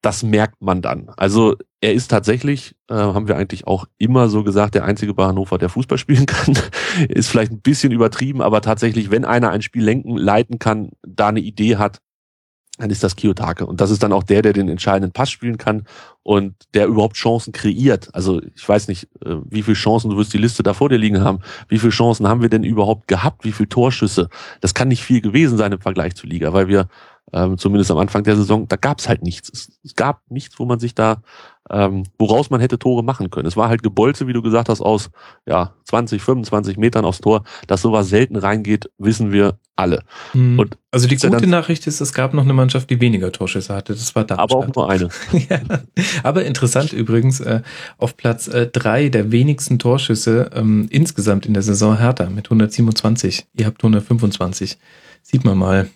Das 0.00 0.22
merkt 0.22 0.62
man 0.62 0.80
dann. 0.80 1.10
Also 1.16 1.56
er 1.80 1.92
ist 1.92 2.08
tatsächlich, 2.08 2.76
äh, 2.88 2.94
haben 2.94 3.28
wir 3.28 3.36
eigentlich 3.36 3.66
auch 3.66 3.86
immer 3.98 4.28
so 4.28 4.44
gesagt, 4.44 4.74
der 4.74 4.84
einzige 4.84 5.14
bei 5.14 5.26
Hannover, 5.26 5.58
der 5.58 5.68
Fußball 5.68 5.98
spielen 5.98 6.26
kann. 6.26 6.58
ist 7.08 7.28
vielleicht 7.28 7.52
ein 7.52 7.60
bisschen 7.60 7.92
übertrieben, 7.92 8.42
aber 8.42 8.60
tatsächlich, 8.60 9.10
wenn 9.10 9.24
einer 9.24 9.50
ein 9.50 9.62
Spiel 9.62 9.84
lenken, 9.84 10.16
leiten 10.16 10.58
kann, 10.58 10.90
da 11.06 11.28
eine 11.28 11.40
Idee 11.40 11.76
hat, 11.76 12.00
dann 12.78 12.90
ist 12.90 13.02
das 13.02 13.16
Kiyotake. 13.16 13.66
Und 13.66 13.80
das 13.80 13.90
ist 13.90 14.02
dann 14.02 14.12
auch 14.12 14.22
der, 14.22 14.40
der 14.42 14.52
den 14.52 14.68
entscheidenden 14.68 15.12
Pass 15.12 15.30
spielen 15.30 15.58
kann 15.58 15.84
und 16.22 16.54
der 16.74 16.86
überhaupt 16.86 17.16
Chancen 17.16 17.52
kreiert. 17.52 18.08
Also 18.14 18.40
ich 18.54 18.68
weiß 18.68 18.88
nicht, 18.88 19.08
äh, 19.24 19.36
wie 19.44 19.62
viele 19.62 19.74
Chancen, 19.74 20.10
du 20.10 20.16
wirst 20.16 20.32
die 20.32 20.38
Liste 20.38 20.62
da 20.62 20.74
vor 20.74 20.88
dir 20.88 20.98
liegen 20.98 21.20
haben, 21.20 21.40
wie 21.68 21.78
viele 21.78 21.90
Chancen 21.90 22.28
haben 22.28 22.40
wir 22.40 22.48
denn 22.48 22.64
überhaupt 22.64 23.08
gehabt, 23.08 23.44
wie 23.44 23.52
viele 23.52 23.68
Torschüsse. 23.68 24.28
Das 24.60 24.74
kann 24.74 24.88
nicht 24.88 25.02
viel 25.02 25.20
gewesen 25.20 25.58
sein 25.58 25.72
im 25.72 25.80
Vergleich 25.80 26.14
zur 26.14 26.30
Liga, 26.30 26.52
weil 26.52 26.68
wir 26.68 26.88
ähm, 27.32 27.58
zumindest 27.58 27.90
am 27.90 27.98
Anfang 27.98 28.24
der 28.24 28.36
Saison, 28.36 28.66
da 28.68 28.76
gab 28.76 29.00
es 29.00 29.08
halt 29.08 29.22
nichts. 29.22 29.50
Es, 29.84 29.94
gab 29.94 30.22
nichts, 30.30 30.58
wo 30.58 30.64
man 30.64 30.78
sich 30.78 30.94
da, 30.94 31.22
ähm, 31.70 32.04
woraus 32.18 32.50
man 32.50 32.60
hätte 32.60 32.78
Tore 32.78 33.02
machen 33.02 33.30
können. 33.30 33.46
Es 33.46 33.56
war 33.56 33.68
halt 33.68 33.82
Gebolze, 33.82 34.26
wie 34.26 34.32
du 34.32 34.42
gesagt 34.42 34.68
hast, 34.68 34.80
aus 34.80 35.10
ja 35.46 35.74
20, 35.84 36.22
25 36.22 36.78
Metern 36.78 37.04
aufs 37.04 37.20
Tor. 37.20 37.44
Dass 37.66 37.82
sowas 37.82 38.08
selten 38.08 38.36
reingeht, 38.36 38.90
wissen 38.98 39.32
wir 39.32 39.58
alle. 39.76 40.02
Mhm. 40.32 40.58
Und 40.58 40.78
also 40.90 41.06
die 41.06 41.16
gute 41.16 41.46
Nachricht 41.46 41.86
ist, 41.86 42.00
es 42.00 42.12
gab 42.14 42.32
noch 42.32 42.44
eine 42.44 42.54
Mannschaft, 42.54 42.88
die 42.88 43.00
weniger 43.00 43.30
Torschüsse 43.30 43.74
hatte. 43.74 43.92
Das 43.92 44.14
war 44.14 44.24
Darmstadt. 44.24 44.50
Aber 44.50 44.66
auch 44.66 44.74
nur 44.74 44.90
eine. 44.90 45.08
ja. 45.48 45.60
Aber 46.22 46.44
interessant 46.44 46.92
übrigens, 46.92 47.40
äh, 47.40 47.60
auf 47.98 48.16
Platz 48.16 48.48
äh, 48.48 48.66
drei 48.66 49.08
der 49.10 49.30
wenigsten 49.32 49.78
Torschüsse 49.78 50.50
ähm, 50.54 50.86
insgesamt 50.90 51.44
in 51.44 51.54
der 51.54 51.62
Saison 51.62 51.98
Hertha 51.98 52.30
mit 52.30 52.46
127. 52.46 53.46
Ihr 53.54 53.66
habt 53.66 53.82
125. 53.82 54.78
Sieht 55.22 55.44
man 55.44 55.58
mal. 55.58 55.90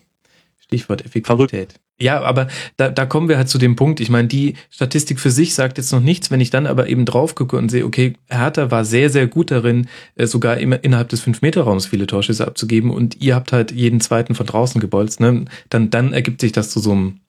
Stichwort 0.73 1.05
Effektivität. 1.05 1.75
Ja, 2.01 2.21
aber 2.23 2.49
da, 2.77 2.89
da 2.89 3.07
kommen 3.07 3.29
wir 3.29 3.37
halt 3.37 3.49
zu 3.49 3.59
dem 3.59 3.77
Punkt. 3.77 4.01
Ich 4.01 4.11
meine, 4.11 4.27
die 4.27 4.55
Statistik 4.71 5.21
für 5.21 5.31
sich 5.31 5.55
sagt 5.55 5.79
jetzt 5.79 5.93
noch 5.93 6.01
nichts. 6.01 6.31
Wenn 6.31 6.41
ich 6.41 6.51
dann 6.51 6.67
aber 6.67 6.89
eben 6.89 7.05
drauf 7.05 7.35
gucke 7.35 7.57
und 7.57 7.69
sehe, 7.69 7.85
okay, 7.85 8.15
Hertha 8.29 8.71
war 8.71 8.85
sehr, 8.85 9.09
sehr 9.11 9.27
gut 9.27 9.51
darin, 9.51 9.87
äh, 10.17 10.27
sogar 10.27 10.59
immer 10.59 10.83
innerhalb 10.83 11.11
des 11.11 11.23
5-Meter-Raums 11.23 11.87
viele 11.87 12.07
Torschüsse 12.07 12.47
abzugeben 12.47 12.91
und 12.91 13.21
ihr 13.21 13.35
habt 13.35 13.53
halt 13.53 13.71
jeden 13.71 14.01
zweiten 14.01 14.35
von 14.35 14.47
draußen 14.47 14.81
gebolzt, 14.81 15.21
ne? 15.21 15.45
dann, 15.69 15.91
dann 15.91 16.13
ergibt 16.13 16.41
sich 16.41 16.53
das 16.53 16.71
zu 16.71 16.81
so 16.81 16.93
einem, 16.93 17.21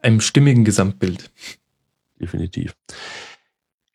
einem 0.00 0.20
stimmigen 0.20 0.64
Gesamtbild. 0.64 1.30
definitiv. 2.20 2.74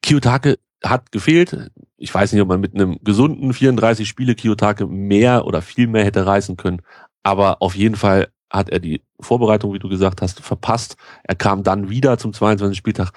Kiyotake 0.03 0.59
hat 0.83 1.11
gefehlt. 1.11 1.71
Ich 1.97 2.13
weiß 2.13 2.31
nicht, 2.31 2.41
ob 2.41 2.47
man 2.47 2.61
mit 2.61 2.75
einem 2.75 2.99
gesunden 3.03 3.53
34 3.53 4.07
Spiele 4.07 4.35
Kiyotake 4.35 4.87
mehr 4.87 5.45
oder 5.45 5.61
viel 5.61 5.87
mehr 5.87 6.05
hätte 6.05 6.25
reißen 6.25 6.55
können. 6.55 6.81
Aber 7.23 7.61
auf 7.61 7.75
jeden 7.75 7.95
Fall 7.95 8.29
hat 8.49 8.69
er 8.69 8.79
die 8.79 9.01
Vorbereitung, 9.19 9.73
wie 9.73 9.79
du 9.79 9.89
gesagt 9.89 10.21
hast, 10.21 10.41
verpasst. 10.41 10.95
Er 11.23 11.35
kam 11.35 11.63
dann 11.63 11.89
wieder 11.89 12.17
zum 12.17 12.33
22. 12.33 12.77
Spieltag. 12.77 13.11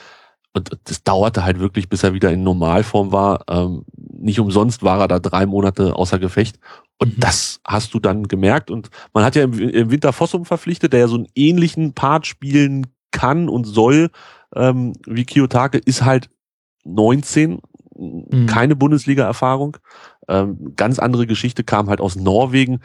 Und 0.55 0.71
das 0.85 1.03
dauerte 1.03 1.45
halt 1.45 1.61
wirklich, 1.61 1.89
bis 1.89 2.03
er 2.03 2.13
wieder 2.13 2.31
in 2.31 2.43
Normalform 2.43 3.11
war. 3.11 3.45
Ähm, 3.49 3.85
nicht 3.97 4.39
umsonst 4.39 4.83
war 4.83 5.01
er 5.01 5.09
da 5.09 5.19
drei 5.19 5.47
Monate 5.47 5.97
außer 5.97 6.19
Gefecht. 6.19 6.59
Und 6.99 7.17
Mhm. 7.17 7.21
das 7.21 7.61
hast 7.67 7.95
du 7.95 8.01
dann 8.01 8.29
gemerkt. 8.29 8.71
Und 8.71 8.91
man 9.15 9.25
hat 9.25 9.35
ja 9.35 9.45
im, 9.45 9.59
im 9.59 9.91
Winter 9.91 10.13
Fossum 10.13 10.45
verpflichtet, 10.45 10.93
der 10.93 11.01
ja 11.01 11.09
so 11.09 11.17
einen 11.17 11.29
ähnlichen 11.35 11.95
Part 11.95 12.27
spielen 12.27 12.87
kann 13.13 13.49
und 13.49 13.65
soll 13.65 14.11
ähm, 14.55 14.93
wie 15.07 15.25
Kiyotake, 15.25 15.79
ist 15.79 16.05
halt 16.05 16.29
19, 16.85 17.61
keine 18.47 18.77
Bundesliga-Erfahrung. 18.77 19.77
Ähm, 20.29 20.73
ganz 20.77 20.99
andere 20.99 21.27
Geschichte 21.27 21.65
kam 21.65 21.89
halt 21.89 22.01
aus 22.01 22.17
Norwegen. 22.17 22.81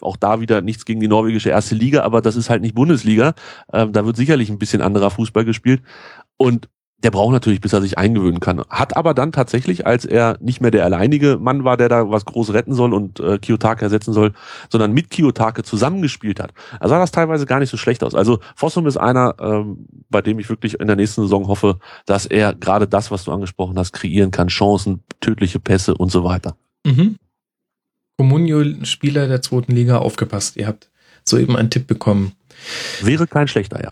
Auch 0.00 0.16
da 0.16 0.40
wieder 0.40 0.60
nichts 0.60 0.84
gegen 0.84 1.00
die 1.00 1.08
norwegische 1.08 1.50
erste 1.50 1.74
Liga, 1.74 2.02
aber 2.02 2.20
das 2.22 2.36
ist 2.36 2.50
halt 2.50 2.62
nicht 2.62 2.74
Bundesliga. 2.74 3.34
Ähm, 3.72 3.92
da 3.92 4.04
wird 4.06 4.16
sicherlich 4.16 4.50
ein 4.50 4.58
bisschen 4.58 4.82
anderer 4.82 5.10
Fußball 5.10 5.44
gespielt. 5.44 5.82
Und 6.36 6.68
der 7.04 7.10
braucht 7.10 7.32
natürlich, 7.32 7.60
bis 7.60 7.72
er 7.72 7.82
sich 7.82 7.98
eingewöhnen 7.98 8.40
kann. 8.40 8.62
Hat 8.70 8.96
aber 8.96 9.12
dann 9.12 9.30
tatsächlich, 9.30 9.86
als 9.86 10.06
er 10.06 10.38
nicht 10.40 10.62
mehr 10.62 10.70
der 10.70 10.84
alleinige 10.84 11.36
Mann 11.38 11.62
war, 11.62 11.76
der 11.76 11.90
da 11.90 12.10
was 12.10 12.24
groß 12.24 12.54
retten 12.54 12.72
soll 12.72 12.94
und 12.94 13.20
äh, 13.20 13.38
Kiyotake 13.38 13.82
ersetzen 13.82 14.14
soll, 14.14 14.32
sondern 14.70 14.92
mit 14.92 15.10
Kiyotake 15.10 15.62
zusammengespielt 15.62 16.40
hat, 16.40 16.54
sah 16.80 16.98
das 16.98 17.12
teilweise 17.12 17.44
gar 17.44 17.60
nicht 17.60 17.68
so 17.68 17.76
schlecht 17.76 18.02
aus. 18.02 18.14
Also 18.14 18.40
Fossum 18.56 18.86
ist 18.86 18.96
einer, 18.96 19.34
ähm, 19.38 19.86
bei 20.08 20.22
dem 20.22 20.38
ich 20.38 20.48
wirklich 20.48 20.80
in 20.80 20.86
der 20.86 20.96
nächsten 20.96 21.22
Saison 21.22 21.46
hoffe, 21.46 21.78
dass 22.06 22.24
er 22.24 22.54
gerade 22.54 22.88
das, 22.88 23.10
was 23.10 23.24
du 23.24 23.32
angesprochen 23.32 23.78
hast, 23.78 23.92
kreieren 23.92 24.30
kann, 24.30 24.48
Chancen, 24.48 25.02
tödliche 25.20 25.60
Pässe 25.60 25.94
und 25.94 26.10
so 26.10 26.24
weiter. 26.24 26.56
Mhm. 26.86 27.16
Comunio-Spieler 28.16 29.28
der 29.28 29.42
zweiten 29.42 29.72
Liga, 29.72 29.98
aufgepasst. 29.98 30.56
Ihr 30.56 30.66
habt 30.66 30.90
soeben 31.24 31.56
einen 31.56 31.70
Tipp 31.70 31.86
bekommen. 31.86 32.32
Wäre 33.00 33.26
kein 33.26 33.48
schlechter, 33.48 33.82
ja. 33.82 33.90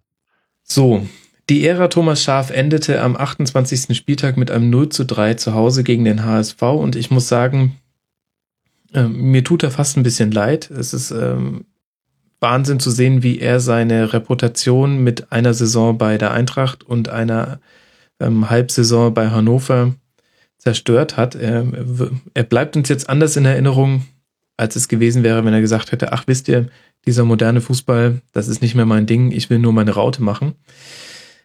So, 0.62 1.06
die 1.50 1.66
Ära 1.66 1.88
Thomas 1.88 2.22
Schaf 2.22 2.50
endete 2.50 3.00
am 3.00 3.16
28. 3.16 3.96
Spieltag 3.96 4.36
mit 4.36 4.50
einem 4.50 4.70
0 4.70 4.90
zu 4.90 5.04
3 5.04 5.34
zu 5.34 5.54
Hause 5.54 5.82
gegen 5.82 6.04
den 6.04 6.24
HSV 6.24 6.62
und 6.62 6.96
ich 6.96 7.10
muss 7.10 7.28
sagen, 7.28 7.78
äh, 8.94 9.04
mir 9.04 9.42
tut 9.42 9.62
er 9.62 9.70
fast 9.70 9.96
ein 9.96 10.02
bisschen 10.02 10.30
leid. 10.30 10.70
Es 10.70 10.94
ist 10.94 11.10
ähm, 11.10 11.64
Wahnsinn 12.40 12.80
zu 12.80 12.90
sehen, 12.90 13.22
wie 13.22 13.38
er 13.38 13.60
seine 13.60 14.12
Reputation 14.12 15.02
mit 15.02 15.32
einer 15.32 15.54
Saison 15.54 15.98
bei 15.98 16.16
der 16.16 16.32
Eintracht 16.32 16.84
und 16.84 17.08
einer 17.08 17.60
ähm, 18.20 18.48
Halbsaison 18.48 19.12
bei 19.12 19.30
Hannover 19.30 19.94
zerstört 20.62 21.16
hat. 21.16 21.34
Er, 21.34 21.66
er 22.34 22.42
bleibt 22.44 22.76
uns 22.76 22.88
jetzt 22.88 23.08
anders 23.08 23.36
in 23.36 23.44
Erinnerung, 23.44 24.06
als 24.56 24.76
es 24.76 24.86
gewesen 24.86 25.24
wäre, 25.24 25.44
wenn 25.44 25.52
er 25.52 25.60
gesagt 25.60 25.90
hätte, 25.90 26.12
ach 26.12 26.28
wisst 26.28 26.46
ihr, 26.46 26.68
dieser 27.04 27.24
moderne 27.24 27.60
Fußball, 27.60 28.20
das 28.32 28.46
ist 28.46 28.62
nicht 28.62 28.76
mehr 28.76 28.86
mein 28.86 29.06
Ding, 29.06 29.32
ich 29.32 29.50
will 29.50 29.58
nur 29.58 29.72
meine 29.72 29.90
Raute 29.90 30.22
machen. 30.22 30.54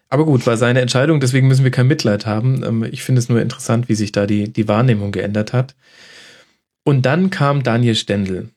Aber 0.08 0.24
gut, 0.24 0.46
war 0.46 0.56
seine 0.56 0.82
Entscheidung, 0.82 1.20
deswegen 1.20 1.48
müssen 1.48 1.64
wir 1.64 1.72
kein 1.72 1.88
Mitleid 1.88 2.28
haben. 2.28 2.64
Ähm, 2.64 2.84
Ich 2.92 3.02
finde 3.02 3.18
es 3.18 3.28
nur 3.28 3.42
interessant, 3.42 3.90
wie 3.90 3.96
sich 3.96 4.12
da 4.12 4.28
die, 4.28 4.54
die 4.54 4.68
Wahrnehmung 4.68 5.12
geändert 5.12 5.52
hat. 5.52 5.76
Und 6.84 7.06
dann 7.08 7.32
kam 7.32 7.64
Daniel 7.64 7.96
Stendel. 7.96 8.50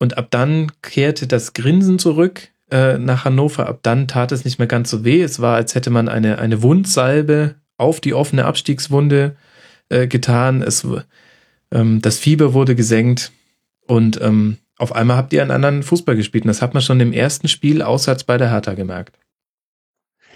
Und 0.00 0.18
ab 0.18 0.26
dann 0.30 0.72
kehrte 0.82 1.28
das 1.28 1.52
Grinsen 1.52 2.00
zurück. 2.00 2.48
äh, 2.70 2.98
nach 2.98 3.24
Hannover. 3.24 3.66
Ab 3.66 3.78
dann 3.82 4.08
tat 4.08 4.32
es 4.32 4.44
nicht 4.44 4.58
mehr 4.58 4.68
ganz 4.68 4.90
so 4.90 5.04
weh. 5.04 5.22
Es 5.22 5.40
war, 5.40 5.54
als 5.54 5.74
hätte 5.74 5.90
man 5.90 6.08
eine, 6.08 6.38
eine 6.38 6.60
Wundsalbe 6.62 7.54
auf 7.78 8.00
die 8.00 8.14
offene 8.14 8.44
Abstiegswunde 8.44 9.36
äh, 9.88 10.06
getan. 10.06 10.62
Es, 10.62 10.86
ähm, 11.72 12.00
das 12.00 12.18
Fieber 12.18 12.54
wurde 12.54 12.74
gesenkt 12.74 13.32
und 13.86 14.20
ähm, 14.20 14.58
auf 14.78 14.94
einmal 14.94 15.16
habt 15.16 15.32
ihr 15.32 15.42
einen 15.42 15.50
anderen 15.50 15.82
Fußball 15.82 16.14
gespielt. 16.16 16.44
Und 16.44 16.48
das 16.48 16.62
hat 16.62 16.72
man 16.74 16.82
schon 16.82 17.00
im 17.00 17.12
ersten 17.12 17.48
Spiel 17.48 17.82
auswärts 17.82 18.24
bei 18.24 18.38
der 18.38 18.50
Hertha 18.50 18.74
gemerkt. 18.74 19.18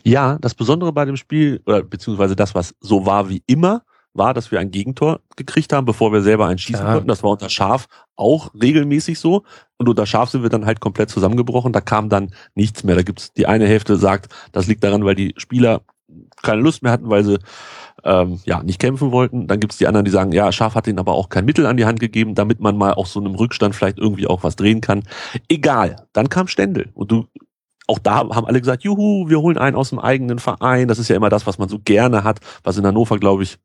Ja, 0.04 0.36
das 0.40 0.54
Besondere 0.54 0.92
bei 0.92 1.04
dem 1.04 1.17
Spiel, 1.17 1.60
oder 1.65 1.83
beziehungsweise 1.83 2.35
das, 2.35 2.54
was 2.54 2.74
so 2.81 3.06
war 3.06 3.28
wie 3.28 3.42
immer, 3.47 3.85
war, 4.15 4.35
dass 4.35 4.51
wir 4.51 4.60
ein 4.60 4.70
Gegentor 4.70 5.20
gekriegt 5.36 5.72
haben, 5.72 5.86
bevor 5.86 6.12
wir 6.12 6.22
selber 6.22 6.47
ein 6.47 6.58
schießen 6.58 6.85
Ja. 6.85 6.92
konnten. 6.94 7.08
Das 7.08 7.22
war 7.22 7.31
unter 7.31 7.49
Schaf 7.49 7.86
auch 8.17 8.52
regelmäßig 8.60 9.18
so. 9.18 9.44
Und 9.78 9.88
unter 9.88 10.06
Schaf 10.06 10.28
sind 10.28 10.42
wir 10.42 10.51
dann 10.51 10.67
halt 10.67 10.81
komplett 10.81 11.08
zusammengebrochen. 11.08 11.72
Da 11.72 11.81
kam 11.81 12.08
dann 12.08 12.35
nichts 12.54 12.85
mehr. 12.85 12.94
Da 12.97 13.02
gibt's 13.02 13.33
die 13.33 13.47
eine 13.47 13.67
Hälfte 13.67 13.97
sagt, 13.97 14.33
das 14.51 14.67
liegt 14.67 14.85
daran, 14.85 15.04
weil 15.04 15.15
die 15.15 15.35
Spieler 15.38 15.83
keine 16.42 16.60
Lust 16.60 16.83
mehr 16.83 16.92
hatten, 16.92 17.08
weil 17.08 17.24
sie 17.24 17.38
ähm, 18.04 18.40
ja 18.44 18.62
nicht 18.62 18.81
kämpfen 18.81 19.12
wollten. 19.12 19.47
Dann 19.47 19.60
gibt's 19.60 19.78
die 19.78 19.86
anderen, 19.86 20.04
die 20.04 20.10
sagen, 20.10 20.33
ja, 20.33 20.52
Schaf 20.52 20.74
hat 20.74 20.86
ihnen 20.86 20.99
aber 20.99 21.12
auch 21.12 21.28
kein 21.28 21.44
Mittel 21.44 21.67
an 21.67 21.76
die 21.76 21.85
Hand 21.85 22.01
gegeben, 22.01 22.35
damit 22.35 22.60
man 22.60 22.76
mal 22.76 22.92
aus 22.94 23.12
so 23.12 23.20
einem 23.20 23.35
Rückstand 23.35 23.74
vielleicht 23.74 23.99
irgendwie 23.99 24.26
auch 24.26 24.42
was 24.42 24.56
drehen 24.56 24.81
kann. 24.81 25.02
Egal. 25.49 26.06
Dann 26.12 26.28
kam 26.28 26.49
Stendel. 26.49 26.90
Und 26.94 27.10
du 27.10 27.26
auch 27.88 27.99
da 27.99 28.17
haben 28.17 28.47
alle 28.47 28.60
gesagt, 28.60 28.85
juhu, 28.85 29.28
wir 29.28 29.40
holen 29.40 29.58
einen 29.58 29.76
aus 29.76 29.90
dem 29.90 29.99
eigenen 29.99 30.38
Verein. 30.38 30.88
Das 30.88 30.99
ist 30.99 31.08
ja 31.08 31.17
immer 31.17 31.28
das, 31.28 31.47
was 31.47 31.58
man 31.58 31.68
so 31.68 31.78
gerne 31.78 32.24
hat, 32.24 32.40
was 32.62 32.78
in 32.78 32.86
Hannover, 32.86 33.18
glaube 33.18 33.42
ich, 33.42 33.58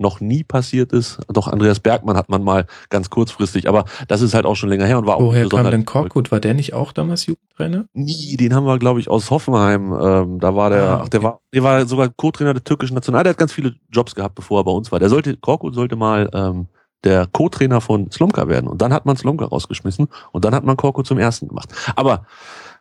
noch 0.00 0.20
nie 0.20 0.42
passiert 0.42 0.92
ist. 0.92 1.20
Doch 1.28 1.46
Andreas 1.48 1.78
Bergmann 1.80 2.16
hat 2.16 2.28
man 2.28 2.42
mal 2.42 2.66
ganz 2.88 3.10
kurzfristig, 3.10 3.68
aber 3.68 3.84
das 4.08 4.22
ist 4.22 4.34
halt 4.34 4.46
auch 4.46 4.56
schon 4.56 4.68
länger 4.68 4.86
her 4.86 4.98
und 4.98 5.06
war 5.06 5.16
auch 5.16 5.22
Woher 5.22 5.48
kam 5.48 5.70
denn 5.70 5.84
Korkut? 5.84 6.32
War 6.32 6.40
der 6.40 6.54
nicht 6.54 6.74
auch 6.74 6.92
damals 6.92 7.26
Jugendtrainer? 7.26 7.84
Nie, 7.92 8.36
den 8.36 8.54
haben 8.54 8.64
wir, 8.64 8.78
glaube 8.78 9.00
ich, 9.00 9.08
aus 9.08 9.30
Hoffenheim. 9.30 9.92
Ähm, 9.92 10.40
da 10.40 10.56
war 10.56 10.70
der, 10.70 10.82
Ah, 10.82 11.00
ach, 11.04 11.08
der 11.08 11.22
war, 11.22 11.40
der 11.54 11.62
war 11.62 11.86
sogar 11.86 12.08
Co-Trainer 12.08 12.54
der 12.54 12.64
türkischen 12.64 12.94
National. 12.94 13.22
Der 13.22 13.30
hat 13.30 13.38
ganz 13.38 13.52
viele 13.52 13.74
Jobs 13.92 14.14
gehabt, 14.14 14.34
bevor 14.34 14.60
er 14.60 14.64
bei 14.64 14.72
uns 14.72 14.90
war. 14.90 14.98
Der 14.98 15.08
sollte, 15.10 15.36
Korkut 15.36 15.74
sollte 15.74 15.96
mal 15.96 16.28
ähm, 16.32 16.66
der 17.04 17.26
Co-Trainer 17.26 17.80
von 17.80 18.10
Slomka 18.10 18.48
werden. 18.48 18.68
Und 18.68 18.82
dann 18.82 18.92
hat 18.92 19.06
man 19.06 19.16
Slomka 19.16 19.44
rausgeschmissen 19.46 20.08
und 20.32 20.44
dann 20.44 20.54
hat 20.54 20.64
man 20.64 20.76
Korkut 20.76 21.06
zum 21.06 21.18
ersten 21.18 21.48
gemacht. 21.48 21.70
Aber 21.96 22.26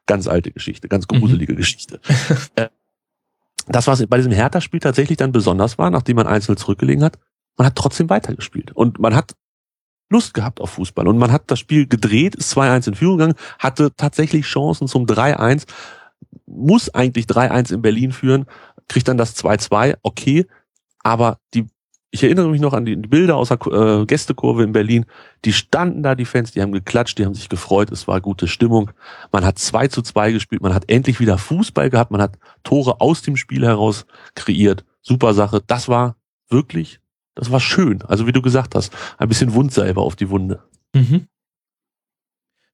ganz 0.06 0.28
alte 0.28 0.52
Geschichte, 0.52 0.88
ganz 0.88 1.08
gruselige 1.08 1.56
Geschichte. 1.56 2.00
äh, 2.56 2.68
das, 3.69 3.88
was 3.88 4.06
bei 4.08 4.18
diesem 4.18 4.32
Hertha-Spiel 4.32 4.80
tatsächlich 4.80 5.18
dann 5.18 5.32
besonders 5.32 5.78
war, 5.78 5.90
nachdem 5.90 6.16
man 6.16 6.28
einzeln 6.28 6.58
zurückgelegen 6.58 7.03
hat, 7.03 7.19
man 7.58 7.68
hat 7.68 7.76
trotzdem 7.76 8.10
weitergespielt. 8.10 8.72
Und 8.72 9.00
man 9.00 9.16
hat 9.16 9.34
Lust 10.10 10.34
gehabt 10.34 10.60
auf 10.60 10.72
Fußball. 10.72 11.08
Und 11.08 11.18
man 11.18 11.32
hat 11.32 11.52
das 11.52 11.60
Spiel 11.60 11.88
gedreht, 11.88 12.35
ist 12.35 12.56
2-1 12.58 12.88
in 12.88 12.96
Führung 12.96 13.18
gegangen, 13.18 13.35
hatte 13.60 13.92
tatsächlich 13.96 14.46
Chancen 14.46 14.88
zum 14.88 15.06
3-1, 15.06 15.66
muss 16.48 16.94
eigentlich 16.94 17.26
3-1 17.26 17.74
in 17.74 17.82
Berlin 17.82 18.12
führen, 18.12 18.46
kriegt 18.88 19.08
dann 19.08 19.18
das 19.18 19.35
2-2, 19.38 19.98
okay, 20.02 20.48
aber 21.03 21.38
die, 21.53 21.68
ich 22.11 22.24
erinnere 22.24 22.49
mich 22.49 22.61
noch 22.61 22.74
an 22.74 22.85
die 22.85 22.95
Bilder 22.95 23.35
aus 23.35 23.49
der 23.49 23.59
äh, 23.67 24.06
Gästekurve 24.06 24.63
in 24.63 24.72
Berlin, 24.72 25.06
die 25.45 25.53
standen 25.53 26.01
da, 26.01 26.15
die 26.15 26.25
Fans, 26.25 26.51
die 26.51 26.61
haben 26.61 26.72
geklatscht, 26.72 27.17
die 27.17 27.25
haben 27.25 27.35
sich 27.35 27.49
gefreut, 27.49 27.92
es 27.92 28.08
war 28.08 28.19
gute 28.19 28.47
Stimmung, 28.47 28.92
man 29.31 29.45
hat 29.45 29.59
2 29.59 29.90
zu 29.90 30.01
2 30.01 30.31
gespielt, 30.31 30.61
man 30.61 30.74
hat 30.74 30.90
endlich 30.90 31.19
wieder 31.19 31.38
Fußball 31.38 31.90
gehabt, 31.90 32.11
man 32.11 32.22
hat 32.22 32.40
Tore 32.63 32.99
aus 32.99 33.22
dem 33.22 33.35
Spiel 33.35 33.65
heraus 33.65 34.06
kreiert, 34.35 34.85
super 35.01 35.33
Sache, 35.33 35.61
das 35.65 35.88
war 35.88 36.15
wirklich, 36.49 36.99
das 37.35 37.51
war 37.51 37.59
schön, 37.59 38.01
also 38.03 38.25
wie 38.25 38.31
du 38.31 38.42
gesagt 38.42 38.74
hast, 38.74 38.92
ein 39.17 39.29
bisschen 39.29 39.53
Wundsalbe 39.53 40.01
auf 40.01 40.15
die 40.15 40.29
Wunde. 40.29 40.63
Mhm. 40.93 41.27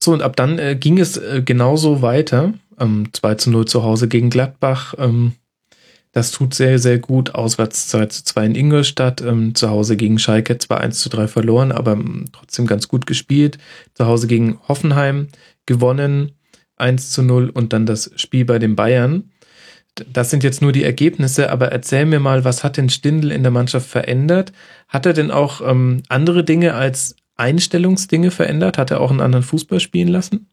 So, 0.01 0.13
und 0.13 0.21
ab 0.21 0.35
dann 0.35 0.59
äh, 0.59 0.75
ging 0.75 0.99
es 0.99 1.17
äh, 1.17 1.41
genauso 1.43 2.01
weiter. 2.01 2.53
Ähm, 2.79 3.09
2 3.11 3.35
zu 3.35 3.49
0 3.49 3.65
zu 3.65 3.83
Hause 3.83 4.07
gegen 4.07 4.29
Gladbach. 4.29 4.93
Ähm, 4.99 5.33
das 6.15 6.31
tut 6.31 6.53
sehr, 6.53 6.79
sehr 6.79 6.97
gut. 6.97 7.35
Auswärts 7.35 7.89
2 7.89 8.05
zu 8.05 8.23
2 8.23 8.45
in 8.45 8.55
Ingolstadt. 8.55 9.19
Ähm, 9.19 9.53
zu 9.53 9.69
Hause 9.69 9.97
gegen 9.97 10.17
Schalke 10.17 10.57
zwar 10.57 10.79
1 10.79 10.97
zu 11.01 11.09
3 11.09 11.27
verloren, 11.27 11.73
aber 11.73 11.91
ähm, 11.91 12.27
trotzdem 12.31 12.67
ganz 12.67 12.87
gut 12.87 13.05
gespielt. 13.05 13.57
Zu 13.95 14.05
Hause 14.05 14.27
gegen 14.27 14.57
Hoffenheim 14.69 15.27
gewonnen. 15.65 16.31
1 16.77 17.11
zu 17.11 17.21
0 17.21 17.49
und 17.49 17.73
dann 17.73 17.85
das 17.85 18.11
Spiel 18.15 18.45
bei 18.45 18.59
den 18.59 18.77
Bayern. 18.77 19.29
Das 20.09 20.29
sind 20.29 20.45
jetzt 20.45 20.61
nur 20.61 20.71
die 20.71 20.85
Ergebnisse, 20.85 21.51
aber 21.51 21.73
erzähl 21.73 22.05
mir 22.05 22.21
mal, 22.21 22.45
was 22.45 22.63
hat 22.63 22.77
denn 22.77 22.89
Stindl 22.89 23.33
in 23.33 23.43
der 23.43 23.51
Mannschaft 23.51 23.89
verändert? 23.89 24.53
Hat 24.87 25.05
er 25.05 25.13
denn 25.13 25.31
auch 25.31 25.59
ähm, 25.59 26.01
andere 26.07 26.45
Dinge 26.45 26.75
als 26.75 27.17
Einstellungsdinge 27.35 28.31
verändert? 28.31 28.77
Hat 28.77 28.89
er 28.89 29.01
auch 29.01 29.11
einen 29.11 29.19
anderen 29.19 29.43
Fußball 29.43 29.81
spielen 29.81 30.07
lassen? 30.07 30.47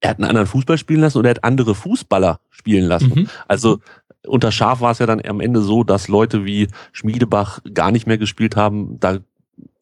Er 0.00 0.10
hat 0.10 0.18
einen 0.18 0.28
anderen 0.28 0.46
Fußball 0.46 0.78
spielen 0.78 1.00
lassen 1.00 1.18
und 1.18 1.24
er 1.24 1.30
hat 1.30 1.44
andere 1.44 1.74
Fußballer 1.74 2.40
spielen 2.50 2.84
lassen. 2.84 3.12
Mhm. 3.14 3.28
Also 3.48 3.80
unter 4.26 4.52
Schaf 4.52 4.80
war 4.80 4.92
es 4.92 4.98
ja 4.98 5.06
dann 5.06 5.20
am 5.26 5.40
Ende 5.40 5.60
so, 5.60 5.84
dass 5.84 6.08
Leute 6.08 6.44
wie 6.44 6.68
Schmiedebach 6.92 7.60
gar 7.72 7.90
nicht 7.90 8.06
mehr 8.06 8.18
gespielt 8.18 8.56
haben. 8.56 9.00
Da 9.00 9.18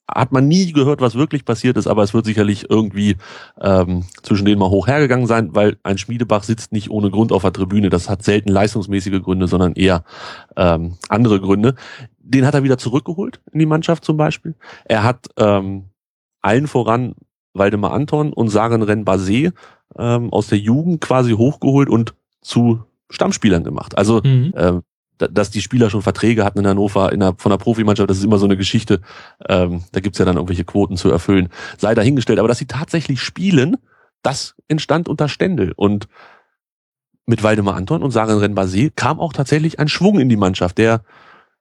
hat 0.08 0.30
man 0.30 0.46
nie 0.46 0.72
gehört, 0.72 1.00
was 1.00 1.16
wirklich 1.16 1.44
passiert 1.44 1.76
ist, 1.76 1.86
aber 1.86 2.02
es 2.02 2.14
wird 2.14 2.26
sicherlich 2.26 2.70
irgendwie 2.70 3.16
ähm, 3.60 4.04
zwischen 4.22 4.44
denen 4.44 4.60
mal 4.60 4.70
hoch 4.70 4.86
hergegangen 4.86 5.26
sein, 5.26 5.54
weil 5.54 5.78
ein 5.82 5.98
Schmiedebach 5.98 6.44
sitzt 6.44 6.72
nicht 6.72 6.90
ohne 6.90 7.10
Grund 7.10 7.32
auf 7.32 7.42
der 7.42 7.52
Tribüne. 7.52 7.90
Das 7.90 8.08
hat 8.08 8.22
selten 8.22 8.50
leistungsmäßige 8.50 9.20
Gründe, 9.22 9.48
sondern 9.48 9.72
eher 9.74 10.04
ähm, 10.56 10.96
andere 11.08 11.40
Gründe. 11.40 11.74
Den 12.18 12.46
hat 12.46 12.54
er 12.54 12.62
wieder 12.62 12.78
zurückgeholt 12.78 13.40
in 13.52 13.58
die 13.58 13.66
Mannschaft 13.66 14.04
zum 14.04 14.16
Beispiel. 14.16 14.54
Er 14.84 15.02
hat 15.02 15.26
ähm, 15.38 15.86
allen 16.40 16.68
voran 16.68 17.14
Waldemar 17.52 17.92
Anton 17.92 18.32
und 18.32 18.48
Saren 18.48 18.82
Ren 18.82 19.04
Basé 19.04 19.52
ähm, 19.98 20.32
aus 20.32 20.48
der 20.48 20.58
Jugend 20.58 21.00
quasi 21.00 21.32
hochgeholt 21.32 21.88
und 21.88 22.14
zu 22.40 22.84
Stammspielern 23.10 23.64
gemacht. 23.64 23.96
Also 23.96 24.20
Mhm. 24.24 24.52
ähm, 24.56 24.82
da- 25.18 25.28
dass 25.28 25.50
die 25.50 25.62
Spieler 25.62 25.88
schon 25.90 26.02
Verträge 26.02 26.44
hatten 26.44 26.58
in 26.58 26.66
Hannover 26.66 27.12
in 27.12 27.20
der, 27.20 27.34
von 27.38 27.50
der 27.50 27.56
Profimannschaft, 27.58 28.10
das 28.10 28.18
ist 28.18 28.24
immer 28.24 28.38
so 28.38 28.44
eine 28.44 28.56
Geschichte. 28.56 29.00
Ähm, 29.48 29.84
da 29.92 30.00
gibt's 30.00 30.18
ja 30.18 30.24
dann 30.24 30.36
irgendwelche 30.36 30.64
Quoten 30.64 30.96
zu 30.96 31.10
erfüllen. 31.10 31.48
Sei 31.78 31.94
dahingestellt. 31.94 32.38
Aber 32.38 32.48
dass 32.48 32.58
sie 32.58 32.66
tatsächlich 32.66 33.20
spielen, 33.22 33.76
das 34.22 34.54
entstand 34.68 35.08
unter 35.08 35.28
Stendel. 35.28 35.72
Und 35.76 36.08
mit 37.26 37.42
Waldemar 37.42 37.76
Anton 37.76 38.02
und 38.02 38.10
Saren 38.10 38.38
Renbase 38.38 38.90
kam 38.90 39.18
auch 39.20 39.32
tatsächlich 39.32 39.78
ein 39.80 39.88
Schwung 39.88 40.20
in 40.20 40.28
die 40.28 40.36
Mannschaft, 40.36 40.78
der, 40.78 41.02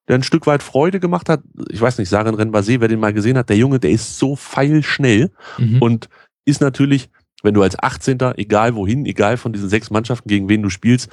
der 0.08 0.16
ein 0.16 0.24
Stück 0.24 0.46
weit 0.48 0.62
Freude 0.62 1.00
gemacht 1.00 1.30
hat. 1.30 1.42
Ich 1.70 1.82
weiß 1.82 1.98
nicht, 1.98 2.10
Saren 2.10 2.36
Renbase, 2.36 2.82
wer 2.82 2.88
den 2.88 3.00
mal 3.00 3.14
gesehen 3.14 3.38
hat, 3.38 3.50
der 3.50 3.58
Junge, 3.58 3.80
der 3.80 3.92
ist 3.92 4.20
so 4.20 4.36
feilschnell 4.36 5.32
Mhm. 5.58 5.82
und 5.82 6.10
ist 6.46 6.62
natürlich, 6.62 7.10
wenn 7.44 7.54
du 7.54 7.62
als 7.62 7.78
18. 7.78 8.20
egal 8.38 8.76
wohin, 8.76 9.06
egal 9.06 9.38
von 9.38 9.54
diesen 9.54 9.70
sechs 9.70 9.92
Mannschaften, 9.92 10.28
gegen 10.28 10.50
wen 10.50 10.62
du 10.62 10.70
spielst, 10.70 11.10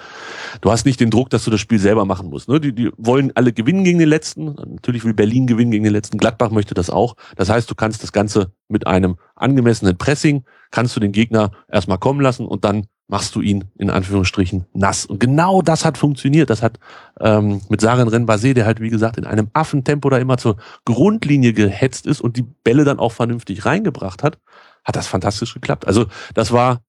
du 0.61 0.71
hast 0.71 0.87
nicht 0.87 1.01
den 1.01 1.11
Druck, 1.11 1.31
dass 1.31 1.45
du 1.45 1.51
das 1.51 1.61
Spiel 1.61 1.79
selber 1.79 2.05
machen 2.05 2.31
musst. 2.31 2.49
Ne? 2.49 2.61
Die, 2.61 2.75
die 2.75 2.91
wollen 2.97 3.33
alle 3.35 3.53
gewinnen 3.53 3.85
gegen 3.85 3.99
den 3.99 4.09
letzten. 4.09 4.55
Natürlich 4.55 5.05
will 5.05 5.15
Berlin 5.15 5.47
gewinnen 5.47 5.71
gegen 5.71 5.85
den 5.85 5.93
letzten. 5.93 6.19
Gladbach 6.19 6.51
möchte 6.51 6.75
das 6.75 6.91
auch. 6.91 7.17
Das 7.37 7.51
heißt, 7.51 7.71
du 7.71 7.75
kannst 7.75 8.03
das 8.03 8.13
Ganze 8.13 8.53
mit 8.69 8.87
einem 8.87 9.17
angemessenen 9.37 9.99
Pressing, 9.99 10.45
kannst 10.71 10.97
du 10.97 11.01
den 11.01 11.13
Gegner 11.13 11.51
erstmal 11.69 11.99
kommen 11.99 12.21
lassen 12.21 12.47
und 12.47 12.65
dann 12.65 12.87
machst 13.13 13.35
du 13.35 13.43
ihn 13.43 13.65
in 13.77 13.91
Anführungsstrichen 13.91 14.65
nass. 14.73 15.05
Und 15.05 15.21
genau 15.21 15.61
das 15.61 15.85
hat 15.85 15.99
funktioniert. 15.99 16.49
Das 16.49 16.63
hat 16.63 16.79
ähm, 17.21 17.61
mit 17.69 17.83
Saren 17.83 18.09
Renbase, 18.09 18.55
der 18.55 18.65
halt 18.65 18.81
wie 18.81 18.89
gesagt 18.89 19.19
in 19.19 19.27
einem 19.27 19.51
Affentempo 19.53 20.09
da 20.09 20.17
immer 20.17 20.39
zur 20.39 20.57
Grundlinie 20.87 21.53
gehetzt 21.53 22.07
ist 22.07 22.23
und 22.23 22.39
die 22.39 22.47
Bälle 22.65 22.85
dann 22.85 22.99
auch 22.99 23.13
vernünftig 23.13 23.67
reingebracht 23.67 24.23
hat, 24.23 24.39
hat 24.85 24.97
das 24.97 25.07
fantastisch 25.07 25.55
geklappt. 25.55 25.87
Also 25.87 26.07
das 26.35 26.53
war, 26.53 26.83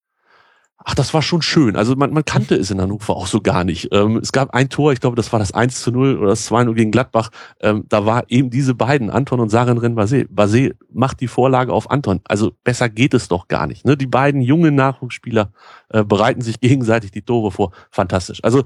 ach, 0.78 0.96
das 0.96 1.14
war 1.14 1.22
schon 1.22 1.42
schön. 1.42 1.76
Also 1.76 1.96
man, 1.96 2.12
man 2.12 2.26
kannte 2.26 2.56
es 2.56 2.72
in 2.72 2.82
Hannover 2.82 3.16
auch 3.16 3.28
so 3.28 3.42
gar 3.42 3.64
nicht. 3.64 3.90
Ähm, 3.92 4.18
es 4.18 4.32
gab 4.32 4.54
ein 4.54 4.70
Tor, 4.70 4.94
ich 4.94 5.00
glaube, 5.00 5.16
das 5.16 5.32
war 5.32 5.40
das 5.40 5.54
1 5.54 5.82
zu 5.82 5.92
0 5.92 6.18
oder 6.18 6.30
das 6.30 6.46
2 6.46 6.66
0 6.66 6.76
gegen 6.76 6.92
Gladbach. 6.92 7.30
Ähm, 7.60 7.86
da 7.88 8.06
war 8.06 8.24
eben 8.30 8.50
diese 8.50 8.76
beiden, 8.76 9.10
Anton 9.10 9.40
und 9.40 9.50
Saren 9.50 9.78
Renbase. 9.78 10.26
Base 10.30 10.76
macht 10.92 11.22
die 11.22 11.28
Vorlage 11.28 11.74
auf 11.74 11.90
Anton. 11.90 12.22
Also 12.26 12.52
besser 12.64 12.90
geht 12.90 13.14
es 13.14 13.28
doch 13.28 13.48
gar 13.48 13.68
nicht. 13.68 13.86
Ne? 13.86 13.98
Die 13.98 14.08
beiden 14.08 14.42
jungen 14.42 14.76
Nachwuchsspieler 14.76 15.52
äh, 15.90 16.04
bereiten 16.04 16.42
sich 16.42 16.60
gegenseitig 16.60 17.12
die 17.12 17.22
Tore 17.22 17.52
vor. 17.52 17.72
Fantastisch. 17.92 18.44
Also 18.44 18.64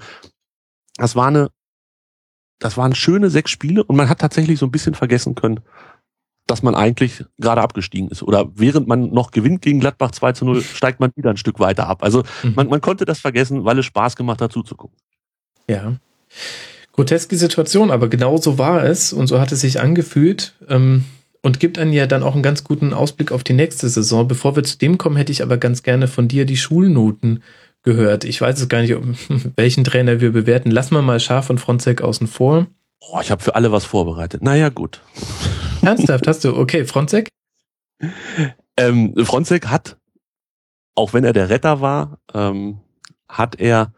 das 0.97 1.15
war 1.15 1.27
eine, 1.27 1.49
das 2.59 2.77
waren 2.77 2.95
schöne 2.95 3.29
sechs 3.29 3.51
Spiele 3.51 3.83
und 3.83 3.95
man 3.95 4.09
hat 4.09 4.19
tatsächlich 4.19 4.57
so 4.57 4.65
ein 4.65 4.71
bisschen 4.71 4.95
vergessen 4.95 5.35
können, 5.35 5.59
dass 6.47 6.63
man 6.63 6.75
eigentlich 6.75 7.23
gerade 7.37 7.61
abgestiegen 7.61 8.09
ist. 8.09 8.23
Oder 8.23 8.49
während 8.55 8.87
man 8.87 9.11
noch 9.11 9.31
gewinnt 9.31 9.61
gegen 9.61 9.79
Gladbach 9.79 10.11
2 10.11 10.31
zu 10.31 10.45
0, 10.45 10.61
steigt 10.73 10.99
man 10.99 11.11
wieder 11.15 11.29
ein 11.29 11.37
Stück 11.37 11.59
weiter 11.59 11.87
ab. 11.87 12.03
Also 12.03 12.23
Mhm. 12.43 12.53
man, 12.55 12.67
man 12.69 12.81
konnte 12.81 13.05
das 13.05 13.19
vergessen, 13.19 13.65
weil 13.65 13.77
es 13.79 13.85
Spaß 13.85 14.15
gemacht 14.15 14.41
hat 14.41 14.51
zuzugucken. 14.51 14.97
Ja. 15.69 15.93
Groteske 16.93 17.37
Situation, 17.37 17.91
aber 17.91 18.07
genau 18.07 18.37
so 18.37 18.57
war 18.57 18.83
es 18.83 19.13
und 19.13 19.27
so 19.27 19.39
hat 19.39 19.51
es 19.51 19.61
sich 19.61 19.79
angefühlt 19.79 20.55
ähm, 20.67 21.03
und 21.43 21.59
gibt 21.59 21.77
einen 21.77 21.93
ja 21.93 22.07
dann 22.07 22.23
auch 22.23 22.33
einen 22.33 22.41
ganz 22.43 22.63
guten 22.63 22.91
Ausblick 22.93 23.31
auf 23.31 23.43
die 23.43 23.53
nächste 23.53 23.87
Saison. 23.87 24.27
Bevor 24.27 24.55
wir 24.55 24.63
zu 24.63 24.77
dem 24.77 24.97
kommen, 24.97 25.15
hätte 25.15 25.31
ich 25.31 25.43
aber 25.43 25.57
ganz 25.57 25.83
gerne 25.83 26.07
von 26.07 26.27
dir 26.27 26.45
die 26.45 26.57
Schulnoten 26.57 27.43
gehört. 27.83 28.23
Ich 28.23 28.41
weiß 28.41 28.59
es 28.59 28.67
gar 28.67 28.81
nicht, 28.81 28.95
welchen 29.55 29.83
Trainer 29.83 30.19
wir 30.21 30.31
bewerten. 30.31 30.71
Lassen 30.71 30.95
wir 30.95 31.01
mal 31.03 31.19
Schaf 31.19 31.49
und 31.49 31.59
Fronzek 31.59 32.01
außen 32.01 32.27
vor. 32.27 32.65
Oh, 32.99 33.19
ich 33.21 33.31
habe 33.31 33.43
für 33.43 33.55
alle 33.55 33.71
was 33.71 33.85
vorbereitet. 33.85 34.41
Naja, 34.41 34.69
gut. 34.69 35.01
Ernsthaft 35.81 36.27
hast 36.27 36.43
du? 36.43 36.55
Okay, 36.55 36.85
Fronzek? 36.85 37.29
Ähm, 38.75 39.13
Fronzek 39.25 39.67
hat 39.67 39.97
auch 40.97 41.13
wenn 41.13 41.23
er 41.23 41.33
der 41.33 41.49
Retter 41.49 41.79
war, 41.79 42.19
ähm, 42.33 42.79
hat 43.29 43.59
er 43.59 43.93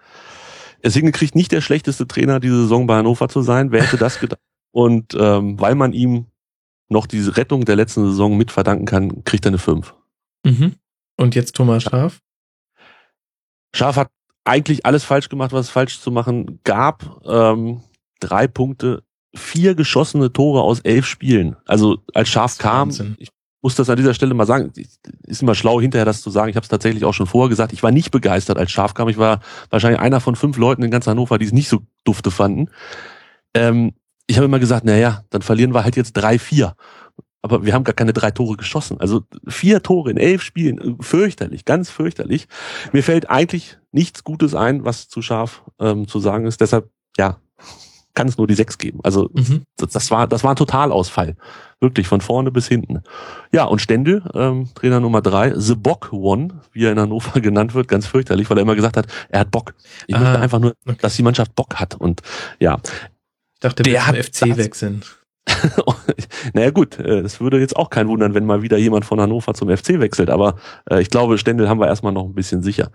es 0.82 0.94
hingekriegt, 0.94 1.36
nicht 1.36 1.52
der 1.52 1.62
schlechteste 1.62 2.08
Trainer 2.08 2.40
diese 2.40 2.62
Saison 2.64 2.88
bei 2.88 2.98
Hannover 2.98 3.30
zu 3.30 3.42
sein. 3.42 3.72
Wer 3.72 3.84
hätte 3.84 3.98
das 3.98 4.20
gedacht? 4.20 4.42
Und 4.72 5.16
ähm, 5.20 5.60
weil 5.60 5.76
man 5.76 5.94
ihm 5.94 6.28
noch 6.90 7.08
diese 7.08 7.38
Rettung 7.38 7.66
der 7.66 7.76
letzten 7.76 8.06
Saison 8.06 8.38
mit 8.38 8.52
verdanken 8.52 8.86
kann, 8.86 9.24
kriegt 9.24 9.46
er 9.46 9.50
eine 9.50 9.58
5. 9.58 9.96
Mhm. 10.46 10.76
Und 11.18 11.36
jetzt 11.36 11.56
Thomas 11.56 11.84
Schaf? 11.84 12.20
Schaf 13.74 13.96
hat 13.96 14.10
eigentlich 14.44 14.86
alles 14.86 15.04
falsch 15.04 15.30
gemacht, 15.30 15.52
was 15.52 15.68
es 15.68 15.72
falsch 15.72 16.00
zu 16.00 16.12
machen 16.12 16.60
gab. 16.64 17.22
Ähm, 17.26 17.82
drei 18.20 18.48
Punkte, 18.48 19.04
vier 19.36 19.76
geschossene 19.76 20.34
Tore 20.34 20.62
aus 20.62 20.80
elf 20.82 21.06
Spielen. 21.06 21.56
Also 21.66 22.00
als 22.14 22.30
Schaf 22.30 22.58
kam, 22.58 22.90
ich 23.18 23.30
muss 23.62 23.76
das 23.76 23.90
an 23.90 23.98
dieser 23.98 24.14
Stelle 24.14 24.34
mal 24.34 24.46
sagen, 24.46 24.72
ist 24.76 25.42
immer 25.42 25.56
schlau 25.56 25.82
hinterher 25.82 26.06
das 26.06 26.22
zu 26.22 26.30
sagen. 26.30 26.50
Ich 26.50 26.56
habe 26.56 26.64
es 26.64 26.70
tatsächlich 26.70 27.04
auch 27.06 27.14
schon 27.14 27.28
vorher 27.28 27.50
gesagt. 27.50 27.74
Ich 27.74 27.84
war 27.84 27.92
nicht 27.92 28.12
begeistert, 28.12 28.58
als 28.58 28.72
Schaf 28.72 28.94
kam. 28.94 29.10
Ich 29.10 29.18
war 29.18 29.42
wahrscheinlich 29.70 30.00
einer 30.00 30.22
von 30.22 30.36
fünf 30.36 30.58
Leuten 30.58 30.84
in 30.84 30.92
ganz 30.92 31.08
Hannover, 31.08 31.38
die 31.38 31.46
es 31.46 31.52
nicht 31.52 31.70
so 31.70 31.82
dufte 32.06 32.32
fanden. 32.32 32.70
Ähm, 33.54 33.94
ich 34.28 34.38
habe 34.38 34.46
immer 34.46 34.60
gesagt, 34.60 34.86
naja, 34.86 35.24
dann 35.30 35.42
verlieren 35.42 35.74
wir 35.74 35.84
halt 35.84 35.96
jetzt 35.96 36.14
drei, 36.14 36.40
vier. 36.40 36.76
Aber 37.42 37.66
wir 37.66 37.74
haben 37.74 37.84
gar 37.84 37.94
keine 37.94 38.14
drei 38.14 38.32
Tore 38.32 38.58
geschossen. 38.58 39.00
Also 39.00 39.24
vier 39.48 39.82
Tore 39.82 40.12
in 40.12 40.18
elf 40.18 40.42
Spielen, 40.42 40.98
fürchterlich, 41.02 41.66
ganz 41.66 41.90
fürchterlich. 41.90 42.48
Mir 42.92 43.04
fällt 43.04 43.30
eigentlich 43.30 43.78
nichts 43.92 44.24
Gutes 44.24 44.56
ein, 44.56 44.86
was 44.86 45.10
zu 45.10 45.22
scharf 45.22 45.64
ähm, 45.80 46.08
zu 46.08 46.20
sagen 46.20 46.46
ist. 46.46 46.62
Deshalb, 46.62 46.90
ja, 47.18 47.38
kann 48.20 48.28
es 48.28 48.38
nur 48.38 48.48
die 48.48 48.54
sechs 48.54 48.78
geben. 48.78 49.00
Also 49.04 49.30
Mhm. 49.34 49.64
das, 49.78 49.92
das 49.94 50.12
war 50.12 50.28
das 50.28 50.44
war 50.44 50.52
ein 50.52 50.56
Totalausfall, 50.58 51.38
wirklich 51.80 52.06
von 52.08 52.20
vorne 52.20 52.52
bis 52.52 52.68
hinten. 52.68 53.02
Ja 53.54 53.64
und 53.64 53.80
Stendel, 53.82 54.22
ähm, 54.34 54.68
Trainer 54.76 55.00
Nummer 55.00 55.22
drei, 55.22 55.54
The 55.56 55.76
Bock 55.76 56.10
One, 56.12 56.50
wie 56.74 56.84
er 56.84 56.92
in 56.92 57.00
Hannover 57.00 57.40
genannt 57.42 57.74
wird, 57.74 57.88
ganz 57.88 58.08
fürchterlich, 58.08 58.50
weil 58.50 58.58
er 58.58 58.64
immer 58.64 58.76
gesagt 58.76 58.98
hat, 58.98 59.08
er 59.30 59.40
hat 59.40 59.52
Bock. 59.52 59.74
Ich 60.08 60.16
Ah, 60.16 60.20
möchte 60.20 60.40
einfach 60.40 60.60
nur, 60.60 60.74
okay. 60.86 60.98
dass 61.02 61.16
die 61.16 61.24
Mannschaft 61.24 61.56
Bock 61.56 61.76
hat 61.76 61.96
und 61.96 62.22
ja, 62.60 62.78
Ich 63.54 63.60
dachte, 63.62 63.84
Der 63.84 64.06
hat 64.06 64.18
FC 64.18 64.50
das- 64.50 64.58
wechseln. 64.58 65.02
naja 66.54 66.72
gut, 66.72 67.00
äh, 67.00 67.20
es 67.20 67.40
würde 67.40 67.60
jetzt 67.60 67.76
auch 67.76 67.90
kein 67.90 68.08
wundern, 68.08 68.34
wenn 68.34 68.46
mal 68.46 68.62
wieder 68.62 68.78
jemand 68.78 69.06
von 69.06 69.20
Hannover 69.20 69.54
zum 69.54 69.70
FC 69.70 70.00
wechselt, 70.00 70.30
aber 70.30 70.56
äh, 70.90 71.02
ich 71.02 71.10
glaube, 71.10 71.38
Stendel 71.38 71.70
haben 71.70 71.80
wir 71.80 71.88
erstmal 71.88 72.14
noch 72.14 72.26
ein 72.26 72.34
bisschen 72.34 72.62
sicher. 72.62 72.92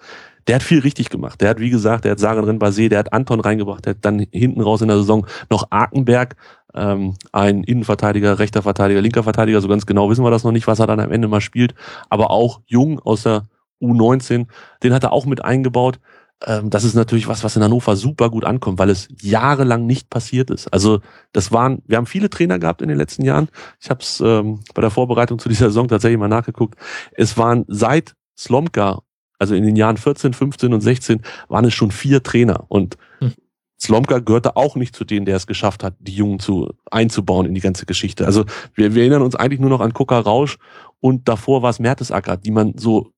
Der 0.47 0.57
hat 0.57 0.63
viel 0.63 0.81
richtig 0.81 1.09
gemacht. 1.09 1.41
Der 1.41 1.49
hat, 1.49 1.59
wie 1.59 1.71
gesagt, 1.71 2.05
der 2.05 2.13
hat 2.13 2.19
Sarenrin 2.19 2.59
Basé, 2.59 2.89
der 2.89 2.99
hat 2.99 3.13
Anton 3.13 3.41
reingebracht, 3.41 3.87
der 3.87 3.91
hat 3.95 4.05
dann 4.05 4.27
hinten 4.31 4.61
raus 4.61 4.83
in 4.83 4.89
der 4.89 4.99
Saison 4.99 5.27
noch 5.51 5.69
Arkenberg, 5.71 6.37
ähm, 6.75 7.15
ein 7.33 7.65
Innenverteidiger, 7.65 8.39
rechter 8.39 8.63
Verteidiger, 8.63 9.01
linker 9.01 9.23
Verteidiger, 9.23 9.61
so 9.61 9.69
ganz 9.69 9.87
genau 9.87 10.11
wissen 10.11 10.25
wir 10.25 10.31
das 10.31 10.45
noch 10.45 10.53
nicht, 10.53 10.67
was 10.67 10.81
er 10.81 10.87
dann 10.87 11.01
am 11.01 11.13
Ende 11.13 11.29
mal 11.29 11.41
spielt, 11.41 11.75
aber 12.11 12.31
auch 12.31 12.61
Jung 12.67 13.01
aus 13.01 13.23
der 13.23 13.45
U19, 13.81 14.47
den 14.83 14.93
hat 14.93 15.05
er 15.05 15.13
auch 15.13 15.27
mit 15.27 15.45
eingebaut. 15.45 15.99
Ähm, 16.47 16.71
das 16.71 16.85
ist 16.85 16.95
natürlich 16.95 17.29
was, 17.29 17.45
was 17.45 17.57
in 17.57 17.63
Hannover 17.63 17.97
super 17.97 18.31
gut 18.31 18.45
ankommt, 18.45 18.79
weil 18.79 18.91
es 18.91 19.09
jahrelang 19.21 19.87
nicht 19.87 20.11
passiert 20.11 20.51
ist. 20.51 20.73
Also 20.73 21.01
das 21.33 21.53
waren, 21.53 21.83
wir 21.87 21.97
haben 21.97 22.07
viele 22.07 22.31
Trainer 22.31 22.59
gehabt 22.59 22.83
in 22.83 22.89
den 22.89 22.99
letzten 22.99 23.25
Jahren. 23.25 23.49
Ich 23.81 23.91
habe 23.91 24.01
es 24.01 24.21
ähm, 24.21 24.61
bei 24.75 24.83
der 24.83 24.91
Vorbereitung 24.91 25.39
zu 25.39 25.49
dieser 25.49 25.67
Saison 25.67 25.89
tatsächlich 25.89 26.19
mal 26.19 26.29
nachgeguckt. 26.29 26.79
Es 27.13 27.39
waren 27.39 27.65
seit 27.69 28.15
Slomka, 28.39 29.03
also 29.39 29.55
in 29.55 29.65
den 29.65 29.77
Jahren 29.77 29.97
14, 29.97 30.33
15 30.33 30.75
und 30.75 30.81
16, 30.81 31.23
waren 31.49 31.65
es 31.65 31.75
schon 31.75 31.91
vier 31.91 32.23
Trainer. 32.23 32.65
Und 32.69 32.97
Hm. 33.21 33.33
Slomka 33.81 34.21
gehörte 34.21 34.57
auch 34.57 34.77
nicht 34.77 34.95
zu 34.97 35.05
denen, 35.05 35.27
der 35.27 35.37
es 35.37 35.47
geschafft 35.47 35.85
hat, 35.85 35.95
die 35.99 36.15
Jungen 36.15 36.39
zu 36.39 36.73
einzubauen 36.91 37.47
in 37.47 37.55
die 37.55 37.61
ganze 37.61 37.87
Geschichte. 37.87 38.27
Also 38.27 38.45
wir, 38.75 38.95
wir 38.95 39.03
erinnern 39.03 39.23
uns 39.23 39.35
eigentlich 39.35 39.61
nur 39.61 39.71
noch 39.71 39.81
an 39.81 39.93
Kuka 39.93 40.19
Rausch 40.19 40.59
und 41.01 41.29
davor 41.29 41.63
war 41.63 41.71
es 41.71 41.81
Mertesacker, 41.81 42.37
die 42.37 42.51
man 42.51 42.75
so 42.79 43.13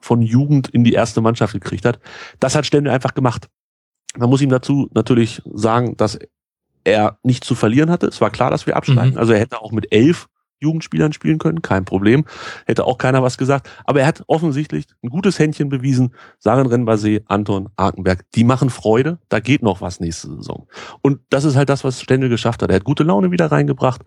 von 0.00 0.22
Jugend 0.22 0.68
in 0.68 0.84
die 0.84 0.92
erste 0.92 1.20
Mannschaft 1.20 1.52
gekriegt 1.52 1.84
hat. 1.84 2.00
Das 2.38 2.54
hat 2.54 2.66
Stendel 2.66 2.92
einfach 2.92 3.14
gemacht. 3.14 3.48
Man 4.16 4.30
muss 4.30 4.42
ihm 4.42 4.50
dazu 4.50 4.88
natürlich 4.92 5.42
sagen, 5.52 5.96
dass 5.96 6.18
er 6.84 7.18
nichts 7.22 7.46
zu 7.46 7.54
verlieren 7.54 7.90
hatte. 7.90 8.06
Es 8.06 8.20
war 8.20 8.30
klar, 8.30 8.50
dass 8.50 8.66
wir 8.66 8.76
absteigen. 8.76 9.12
Mhm. 9.12 9.18
Also 9.18 9.32
er 9.32 9.40
hätte 9.40 9.60
auch 9.60 9.72
mit 9.72 9.92
elf 9.92 10.28
Jugendspielern 10.60 11.12
spielen 11.12 11.38
können, 11.38 11.62
kein 11.62 11.84
Problem. 11.84 12.24
Hätte 12.66 12.84
auch 12.84 12.98
keiner 12.98 13.22
was 13.22 13.38
gesagt. 13.38 13.68
Aber 13.84 14.00
er 14.00 14.06
hat 14.06 14.22
offensichtlich 14.26 14.84
ein 15.02 15.08
gutes 15.08 15.38
Händchen 15.38 15.68
bewiesen. 15.68 16.14
Saren 16.38 16.66
Renbase, 16.66 17.22
Anton, 17.26 17.70
Arkenberg, 17.76 18.24
die 18.34 18.44
machen 18.44 18.70
Freude. 18.70 19.18
Da 19.28 19.40
geht 19.40 19.62
noch 19.62 19.80
was 19.80 20.00
nächste 20.00 20.28
Saison. 20.28 20.68
Und 21.02 21.20
das 21.30 21.44
ist 21.44 21.56
halt 21.56 21.70
das, 21.70 21.82
was 21.82 22.02
Stendel 22.02 22.28
geschafft 22.28 22.62
hat. 22.62 22.70
Er 22.70 22.76
hat 22.76 22.84
gute 22.84 23.04
Laune 23.04 23.30
wieder 23.30 23.50
reingebracht. 23.50 24.02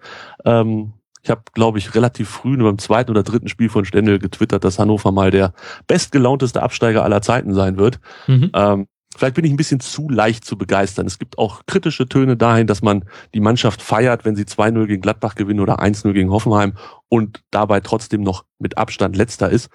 Ähm, 0.46 0.94
ich 1.24 1.30
habe, 1.30 1.44
glaube 1.54 1.78
ich, 1.78 1.96
relativ 1.96 2.30
früh 2.30 2.58
beim 2.58 2.78
zweiten 2.78 3.10
oder 3.10 3.24
dritten 3.24 3.48
Spiel 3.48 3.70
von 3.70 3.86
Stendel 3.86 4.20
getwittert, 4.20 4.64
dass 4.66 4.78
Hannover 4.78 5.12
mal 5.12 5.32
der 5.32 5.54
bestgelaunteste 5.88 6.62
Absteiger 6.62 7.04
aller 7.04 7.22
Zeiten 7.22 7.54
sein 7.54 7.78
wird. 7.78 8.02
Mhm. 8.28 8.52
Ähm, 8.54 8.88
vielleicht 9.16 9.36
bin 9.36 9.46
ich 9.46 9.52
ein 9.52 9.58
bisschen 9.58 9.80
zu 9.80 10.10
leicht 10.10 10.44
zu 10.44 10.58
begeistern. 10.58 11.06
Es 11.06 11.20
gibt 11.20 11.38
auch 11.38 11.62
kritische 11.66 12.10
Töne 12.10 12.36
dahin, 12.36 12.68
dass 12.68 12.82
man 12.82 13.06
die 13.34 13.40
Mannschaft 13.40 13.82
feiert, 13.82 14.26
wenn 14.26 14.36
sie 14.36 14.44
2-0 14.44 14.86
gegen 14.86 15.02
Gladbach 15.02 15.36
gewinnen 15.36 15.62
oder 15.62 15.80
1-0 15.80 16.12
gegen 16.12 16.30
Hoffenheim 16.30 16.74
und 17.08 17.42
dabei 17.52 17.80
trotzdem 17.80 18.22
noch 18.22 18.44
mit 18.60 18.78
Abstand 18.78 19.16
letzter 19.16 19.50
ist. 19.50 19.70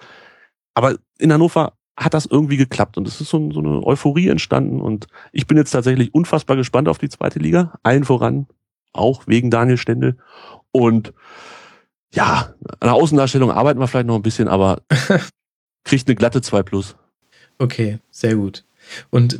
Aber 0.75 0.97
in 1.17 1.33
Hannover 1.33 1.73
hat 1.97 2.13
das 2.13 2.27
irgendwie 2.27 2.57
geklappt 2.57 2.97
und 2.97 3.07
es 3.07 3.19
ist 3.19 3.29
so, 3.29 3.51
so 3.51 3.59
eine 3.59 3.83
Euphorie 3.85 4.29
entstanden 4.29 4.81
und 4.81 5.07
ich 5.33 5.47
bin 5.47 5.57
jetzt 5.57 5.71
tatsächlich 5.71 6.13
unfassbar 6.13 6.55
gespannt 6.55 6.87
auf 6.87 6.99
die 6.99 7.09
zweite 7.09 7.39
Liga. 7.39 7.73
Allen 7.83 8.05
voran, 8.05 8.47
auch 8.93 9.27
wegen 9.27 9.49
Daniel 9.49 9.77
Stendel. 9.77 10.17
Und 10.71 11.13
ja, 12.13 12.53
an 12.79 12.87
der 12.87 12.93
Außendarstellung 12.93 13.51
arbeiten 13.51 13.79
wir 13.79 13.87
vielleicht 13.87 14.07
noch 14.07 14.15
ein 14.15 14.21
bisschen, 14.23 14.47
aber 14.47 14.81
kriegt 15.83 16.07
eine 16.07 16.15
glatte 16.15 16.41
2 16.41 16.63
plus. 16.63 16.95
Okay, 17.57 17.99
sehr 18.11 18.35
gut. 18.35 18.63
Und 19.09 19.39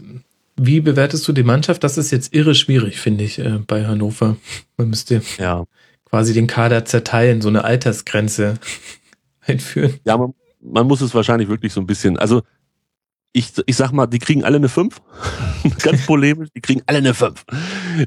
wie 0.56 0.81
bewertest 0.81 1.28
du 1.28 1.31
die 1.31 1.44
Mannschaft? 1.44 1.83
Das 1.83 1.97
ist 1.97 2.12
jetzt 2.12 2.33
irre 2.33 2.53
schwierig, 2.53 2.99
finde 2.99 3.24
ich, 3.24 3.40
äh, 3.40 3.60
bei 3.65 3.85
Hannover. 3.88 4.35
Man 4.78 4.90
müsste 4.90 5.22
Ja. 5.38 5.63
quasi 6.06 6.33
den 6.33 6.47
Kader 6.47 6.85
zerteilen, 6.85 7.42
so 7.42 7.47
eine 7.47 7.63
Altersgrenze 7.63 8.56
einführen. 9.42 9.99
Ja, 10.03 10.17
man, 10.17 10.33
man 10.62 10.85
muss 10.88 11.01
es 11.01 11.15
wahrscheinlich 11.15 11.47
wirklich 11.49 11.72
so 11.74 11.79
ein 11.79 11.88
bisschen, 11.88 12.19
also 12.19 12.42
ich, 13.31 13.53
ich 13.67 13.76
sag 13.76 13.92
mal, 13.92 14.08
die 14.08 14.19
kriegen 14.19 14.44
alle 14.44 14.58
eine 14.58 14.69
5. 14.69 15.01
Ganz 15.83 16.06
polemisch, 16.06 16.49
die 16.56 16.62
kriegen 16.62 16.81
alle 16.88 16.97
eine 16.97 17.13
5. 17.13 17.45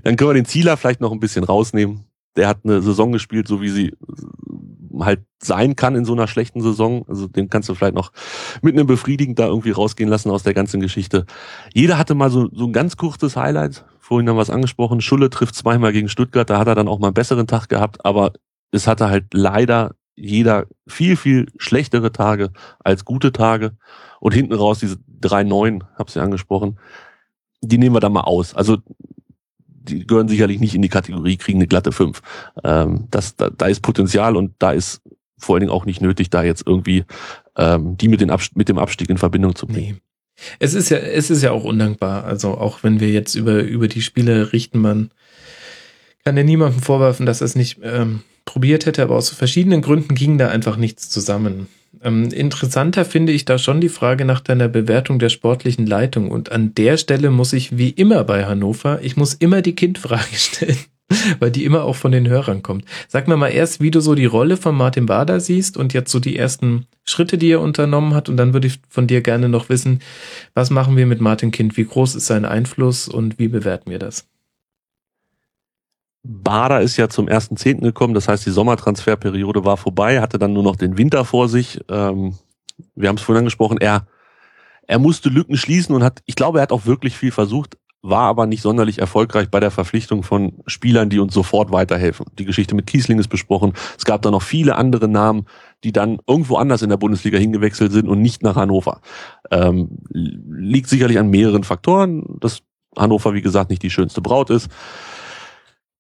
Dann 0.03 0.17
können 0.17 0.31
wir 0.31 0.35
den 0.35 0.45
Zieler 0.45 0.77
vielleicht 0.77 1.01
noch 1.01 1.13
ein 1.13 1.21
bisschen 1.21 1.45
rausnehmen. 1.45 2.05
Der 2.37 2.49
hat 2.49 2.61
eine 2.65 2.81
Saison 2.83 3.13
gespielt, 3.13 3.47
so 3.49 3.61
wie 3.61 3.69
sie 3.69 3.89
äh, 3.89 3.95
halt 5.01 5.21
sein 5.43 5.77
kann 5.77 5.97
in 5.97 6.05
so 6.05 6.13
einer 6.13 6.29
schlechten 6.29 6.61
Saison. 6.61 7.05
Also 7.09 7.27
den 7.27 7.49
kannst 7.51 7.69
du 7.69 7.75
vielleicht 7.75 7.95
noch 7.95 8.13
mit 8.63 8.75
einem 8.75 8.87
befriedigend 8.87 9.39
da 9.39 9.47
irgendwie 9.47 9.71
rausgehen 9.71 10.09
lassen 10.09 10.31
aus 10.31 10.43
der 10.43 10.55
ganzen 10.55 10.81
Geschichte. 10.81 11.27
Jeder 11.75 11.99
hatte 11.99 12.15
mal 12.15 12.31
so, 12.31 12.49
so 12.53 12.67
ein 12.67 12.73
ganz 12.73 12.97
kurzes 12.97 13.37
Highlight. 13.37 13.85
Vorhin 13.99 14.29
haben 14.29 14.37
wir 14.37 14.43
es 14.43 14.51
angesprochen. 14.51 15.01
Schulle 15.01 15.31
trifft 15.31 15.55
zweimal 15.55 15.93
gegen 15.93 16.09
Stuttgart. 16.09 16.49
Da 16.49 16.59
hat 16.59 16.69
er 16.69 16.75
dann 16.75 16.89
auch 16.89 16.99
mal 16.99 17.09
einen 17.09 17.15
besseren 17.15 17.47
Tag 17.47 17.69
gehabt. 17.69 18.05
Aber 18.05 18.33
es 18.71 18.87
hatte 18.87 19.09
halt 19.09 19.33
leider 19.33 19.95
jeder 20.15 20.67
viel, 20.87 21.17
viel 21.17 21.47
schlechtere 21.57 22.13
Tage 22.13 22.51
als 22.81 23.05
gute 23.05 23.33
Tage. 23.33 23.77
Und 24.21 24.33
hinten 24.33 24.55
raus 24.55 24.79
diese 24.79 24.99
drei 25.09 25.43
Neuen, 25.43 25.85
hab's 25.97 26.15
ja 26.15 26.23
angesprochen, 26.23 26.79
die 27.61 27.79
nehmen 27.79 27.95
wir 27.95 28.01
da 28.01 28.09
mal 28.09 28.23
aus. 28.23 28.55
Also 28.55 28.79
die 29.83 30.07
gehören 30.07 30.29
sicherlich 30.29 30.61
nicht 30.61 30.75
in 30.75 30.83
die 30.83 30.89
Kategorie, 30.89 31.37
kriegen 31.37 31.59
eine 31.59 31.67
glatte 31.67 31.93
fünf. 31.93 32.23
Ähm, 32.65 33.09
das, 33.11 33.37
da, 33.37 33.51
da 33.51 33.67
ist 33.67 33.81
Potenzial 33.81 34.37
und 34.37 34.55
da 34.59 34.73
ist 34.73 35.03
vor 35.39 35.55
allen 35.55 35.61
Dingen 35.61 35.73
auch 35.73 35.87
nicht 35.87 36.01
nötig, 36.01 36.31
da 36.31 36.43
jetzt 36.43 36.67
irgendwie 36.67 37.05
ähm, 37.57 37.97
die 37.97 38.09
mit, 38.09 38.21
den 38.21 38.33
mit 38.55 38.69
dem 38.69 38.79
Abstieg 38.79 39.11
in 39.11 39.19
Verbindung 39.19 39.55
zu 39.55 39.67
bringen. 39.67 39.95
Nee. 39.95 40.03
Es 40.59 40.75
ist 40.75 40.89
ja, 40.89 40.99
es 40.99 41.31
ist 41.31 41.43
ja 41.43 41.51
auch 41.53 41.65
undankbar. 41.65 42.25
Also 42.25 42.53
auch 42.53 42.83
wenn 42.83 43.01
wir 43.01 43.11
jetzt 43.11 43.35
über, 43.35 43.63
über 43.63 43.89
die 43.89 44.03
Spiele 44.03 44.53
richten, 44.53 44.79
man 44.81 45.11
kann 46.25 46.37
ja 46.37 46.43
niemandem 46.43 46.81
vorwerfen, 46.81 47.27
dass 47.27 47.41
es 47.41 47.55
nicht 47.55 47.81
ähm, 47.83 48.23
probiert 48.45 48.87
hätte, 48.87 49.03
aber 49.03 49.17
aus 49.17 49.31
verschiedenen 49.31 49.83
Gründen 49.83 50.15
ging 50.15 50.39
da 50.39 50.49
einfach 50.49 50.77
nichts 50.77 51.09
zusammen. 51.11 51.69
Ähm, 52.03 52.31
interessanter 52.31 53.05
finde 53.05 53.33
ich 53.33 53.45
da 53.45 53.59
schon 53.59 53.81
die 53.81 53.89
Frage 53.89 54.25
nach 54.25 54.41
deiner 54.41 54.69
Bewertung 54.69 55.19
der 55.19 55.29
sportlichen 55.29 55.87
Leitung. 55.87 56.31
Und 56.31 56.51
an 56.51 56.75
der 56.75 56.97
Stelle 56.97 57.31
muss 57.31 57.53
ich, 57.53 57.77
wie 57.77 57.91
immer 57.91 58.25
bei 58.25 58.47
Hannover, 58.47 59.01
ich 59.03 59.17
muss 59.17 59.35
immer 59.35 59.63
die 59.63 59.75
Kindfrage 59.75 60.23
stellen, 60.35 60.79
weil 61.39 61.51
die 61.51 61.65
immer 61.65 61.85
auch 61.85 61.97
von 61.97 62.13
den 62.13 62.29
Hörern 62.29 62.63
kommt. 62.63 62.85
Sag 63.09 63.29
mir 63.29 63.37
mal 63.37 63.49
erst, 63.49 63.81
wie 63.81 63.91
du 63.91 64.01
so 64.01 64.15
die 64.15 64.27
Rolle 64.27 64.57
von 64.57 64.75
Martin 64.75 65.07
Bader 65.07 65.39
siehst 65.39 65.77
und 65.77 65.93
jetzt 65.93 66.11
so 66.11 66.19
die 66.19 66.37
ersten 66.37 66.87
Schritte, 67.05 67.39
die 67.39 67.51
er 67.51 67.61
unternommen 67.61 68.15
hat. 68.15 68.29
Und 68.29 68.37
dann 68.37 68.53
würde 68.53 68.69
ich 68.69 68.81
von 68.89 69.07
dir 69.07 69.21
gerne 69.21 69.49
noch 69.49 69.69
wissen, 69.69 70.01
was 70.55 70.71
machen 70.71 70.97
wir 70.97 71.07
mit 71.07 71.21
Martin 71.21 71.51
Kind? 71.51 71.77
Wie 71.77 71.85
groß 71.85 72.15
ist 72.15 72.27
sein 72.27 72.45
Einfluss 72.45 73.07
und 73.07 73.39
wie 73.39 73.49
bewerten 73.49 73.91
wir 73.91 73.99
das? 73.99 74.27
Bader 76.25 76.81
ist 76.81 76.97
ja 76.97 77.09
zum 77.09 77.27
1.10. 77.27 77.81
gekommen, 77.81 78.15
das 78.15 78.29
heißt, 78.29 78.47
die 78.47 78.51
Sommertransferperiode 78.51 79.65
war 79.65 79.77
vorbei, 79.77 80.21
hatte 80.21 80.39
dann 80.39 80.53
nur 80.53 80.63
noch 80.63 80.77
den 80.77 80.97
Winter 80.97 81.25
vor 81.25 81.49
sich. 81.49 81.81
Ähm, 81.89 82.37
wir 82.95 83.09
haben 83.09 83.17
es 83.17 83.23
vorhin 83.23 83.41
angesprochen, 83.41 83.79
er, 83.79 84.07
er 84.87 84.99
musste 84.99 85.29
Lücken 85.29 85.57
schließen 85.57 85.95
und 85.95 86.05
hat, 86.05 86.23
ich 86.27 86.37
glaube, 86.37 86.59
er 86.59 86.63
hat 86.63 86.73
auch 86.73 86.87
wirklich 86.87 87.17
viel 87.17 87.33
versucht, 87.33 87.77
war 88.03 88.23
aber 88.23 88.47
nicht 88.47 88.63
sonderlich 88.63 88.99
erfolgreich 88.99 89.49
bei 89.49 89.61
der 89.61 89.71
Verpflichtung 89.71 90.25
von 90.25 90.61
Spielern, 90.67 91.09
die 91.09 91.21
uns 91.21 91.35
sofort 91.35 91.71
weiterhelfen. 91.71 92.27
Die 92.37 92.45
Geschichte 92.45 92.75
mit 92.75 92.89
Kiesling 92.89 93.19
ist 93.21 93.29
besprochen. 93.29 93.75
Es 93.97 94.05
gab 94.05 94.23
da 94.23 94.33
noch 94.33 94.43
viele 94.43 94.75
andere 94.75 95.07
Namen, 95.07 95.47
die 95.85 95.93
dann 95.93 96.19
irgendwo 96.27 96.57
anders 96.57 96.83
in 96.83 96.91
der 96.91 96.97
Bundesliga 96.97 97.39
hingewechselt 97.39 97.93
sind 97.93 98.09
und 98.09 98.21
nicht 98.21 98.43
nach 98.43 98.57
Hannover. 98.57 99.01
Ähm, 99.53 99.99
liegt 100.11 100.89
sicherlich 100.89 101.19
an 101.19 101.31
mehreren 101.31 101.63
Faktoren, 101.63 102.25
dass 102.41 102.63
Hannover, 102.97 103.35
wie 103.35 103.43
gesagt, 103.43 103.71
nicht 103.71 103.83
die 103.83 103.91
schönste 103.91 104.21
Braut 104.21 104.51
ist. 104.51 104.69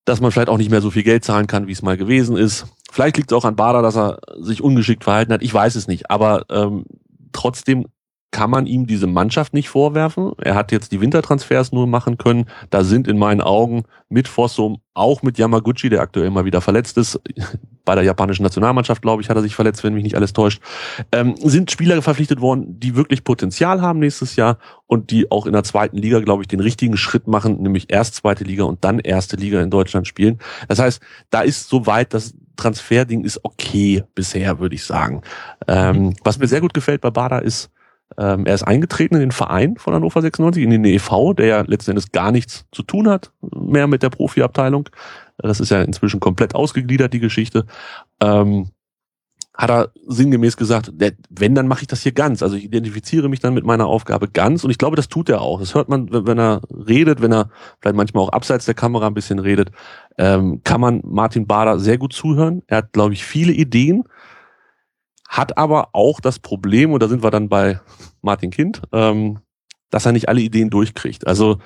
Dass 0.04 0.20
man 0.20 0.32
vielleicht 0.32 0.48
auch 0.48 0.58
nicht 0.58 0.70
mehr 0.70 0.80
so 0.80 0.90
viel 0.90 1.04
Geld 1.04 1.24
zahlen 1.24 1.46
kann, 1.46 1.66
wie 1.68 1.72
es 1.72 1.82
mal 1.82 1.96
gewesen 1.96 2.36
ist. 2.36 2.66
Vielleicht 2.90 3.16
liegt 3.16 3.30
es 3.30 3.38
auch 3.38 3.44
an 3.44 3.56
Bader, 3.56 3.82
dass 3.82 3.96
er 3.96 4.18
sich 4.40 4.62
ungeschickt 4.62 5.04
verhalten 5.04 5.32
hat. 5.32 5.42
Ich 5.42 5.54
weiß 5.54 5.76
es 5.76 5.86
nicht. 5.86 6.10
Aber 6.10 6.44
ähm, 6.50 6.84
trotzdem 7.32 7.86
kann 8.32 8.50
man 8.50 8.66
ihm 8.66 8.86
diese 8.86 9.06
Mannschaft 9.06 9.52
nicht 9.52 9.68
vorwerfen. 9.68 10.32
Er 10.42 10.54
hat 10.54 10.72
jetzt 10.72 10.90
die 10.90 11.00
Wintertransfers 11.00 11.70
nur 11.70 11.86
machen 11.86 12.16
können. 12.16 12.46
Da 12.70 12.82
sind 12.82 13.06
in 13.06 13.18
meinen 13.18 13.42
Augen 13.42 13.84
mit 14.08 14.26
Fossum, 14.26 14.80
auch 14.94 15.22
mit 15.22 15.38
Yamaguchi, 15.38 15.90
der 15.90 16.00
aktuell 16.00 16.30
mal 16.30 16.46
wieder 16.46 16.62
verletzt 16.62 16.96
ist, 16.96 17.20
bei 17.84 17.94
der 17.94 18.04
japanischen 18.04 18.42
Nationalmannschaft, 18.42 19.02
glaube 19.02 19.22
ich, 19.22 19.28
hat 19.28 19.36
er 19.36 19.42
sich 19.42 19.54
verletzt, 19.54 19.84
wenn 19.84 19.92
mich 19.92 20.02
nicht 20.02 20.16
alles 20.16 20.32
täuscht, 20.32 20.62
ähm, 21.12 21.34
sind 21.36 21.70
Spieler 21.70 22.00
verpflichtet 22.00 22.40
worden, 22.40 22.80
die 22.80 22.96
wirklich 22.96 23.22
Potenzial 23.22 23.82
haben 23.82 23.98
nächstes 23.98 24.36
Jahr 24.36 24.58
und 24.86 25.10
die 25.10 25.30
auch 25.30 25.46
in 25.46 25.52
der 25.52 25.64
zweiten 25.64 25.98
Liga, 25.98 26.20
glaube 26.20 26.42
ich, 26.42 26.48
den 26.48 26.60
richtigen 26.60 26.96
Schritt 26.96 27.26
machen, 27.26 27.60
nämlich 27.60 27.92
erst 27.92 28.14
zweite 28.14 28.44
Liga 28.44 28.64
und 28.64 28.84
dann 28.84 28.98
erste 28.98 29.36
Liga 29.36 29.60
in 29.60 29.70
Deutschland 29.70 30.06
spielen. 30.06 30.38
Das 30.68 30.78
heißt, 30.78 31.02
da 31.30 31.42
ist 31.42 31.68
soweit 31.68 32.14
das 32.14 32.34
Transferding 32.56 33.24
ist 33.24 33.44
okay 33.44 34.04
bisher, 34.14 34.58
würde 34.58 34.74
ich 34.74 34.84
sagen. 34.84 35.22
Ähm, 35.66 36.14
was 36.22 36.38
mir 36.38 36.46
sehr 36.46 36.60
gut 36.60 36.74
gefällt 36.74 37.00
bei 37.00 37.10
Bada 37.10 37.38
ist, 37.38 37.70
ähm, 38.18 38.46
er 38.46 38.54
ist 38.54 38.62
eingetreten 38.62 39.14
in 39.14 39.20
den 39.20 39.32
Verein 39.32 39.76
von 39.76 39.94
Hannover 39.94 40.22
96, 40.22 40.62
in 40.62 40.70
den 40.70 40.84
EV, 40.84 41.34
der 41.34 41.46
ja 41.46 41.60
letzten 41.62 41.92
Endes 41.92 42.12
gar 42.12 42.32
nichts 42.32 42.66
zu 42.72 42.82
tun 42.82 43.08
hat 43.08 43.32
mehr 43.40 43.86
mit 43.86 44.02
der 44.02 44.10
Profiabteilung. 44.10 44.88
Das 45.38 45.60
ist 45.60 45.70
ja 45.70 45.82
inzwischen 45.82 46.20
komplett 46.20 46.54
ausgegliedert, 46.54 47.12
die 47.12 47.20
Geschichte. 47.20 47.66
Ähm, 48.20 48.70
hat 49.54 49.70
er 49.70 49.90
sinngemäß 50.06 50.56
gesagt, 50.56 50.92
wenn, 51.28 51.54
dann 51.54 51.68
mache 51.68 51.82
ich 51.82 51.86
das 51.86 52.02
hier 52.02 52.12
ganz. 52.12 52.42
Also 52.42 52.56
ich 52.56 52.64
identifiziere 52.64 53.28
mich 53.28 53.40
dann 53.40 53.52
mit 53.52 53.64
meiner 53.66 53.86
Aufgabe 53.86 54.28
ganz 54.28 54.64
und 54.64 54.70
ich 54.70 54.78
glaube, 54.78 54.96
das 54.96 55.08
tut 55.08 55.28
er 55.28 55.42
auch. 55.42 55.60
Das 55.60 55.74
hört 55.74 55.88
man, 55.90 56.08
wenn 56.10 56.38
er 56.38 56.62
redet, 56.70 57.20
wenn 57.20 57.32
er 57.32 57.50
vielleicht 57.80 57.96
manchmal 57.96 58.24
auch 58.24 58.30
abseits 58.30 58.64
der 58.64 58.74
Kamera 58.74 59.06
ein 59.06 59.14
bisschen 59.14 59.38
redet, 59.38 59.70
ähm, 60.16 60.62
kann 60.64 60.80
man 60.80 61.02
Martin 61.04 61.46
Bader 61.46 61.78
sehr 61.78 61.98
gut 61.98 62.14
zuhören. 62.14 62.62
Er 62.66 62.78
hat, 62.78 62.92
glaube 62.92 63.12
ich, 63.12 63.24
viele 63.24 63.52
Ideen, 63.52 64.04
hat 65.32 65.56
aber 65.56 65.88
auch 65.92 66.20
das 66.20 66.38
Problem, 66.38 66.92
und 66.92 67.02
da 67.02 67.08
sind 67.08 67.22
wir 67.22 67.30
dann 67.30 67.48
bei 67.48 67.80
Martin 68.20 68.50
Kind, 68.50 68.82
ähm, 68.92 69.38
dass 69.88 70.04
er 70.04 70.12
nicht 70.12 70.28
alle 70.28 70.42
Ideen 70.42 70.68
durchkriegt. 70.68 71.26
Also 71.26 71.58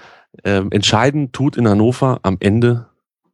ähm, 0.45 0.71
entscheidend 0.71 1.33
tut 1.33 1.57
in 1.57 1.69
Hannover 1.69 2.21
am 2.23 2.37
Ende, 2.39 2.87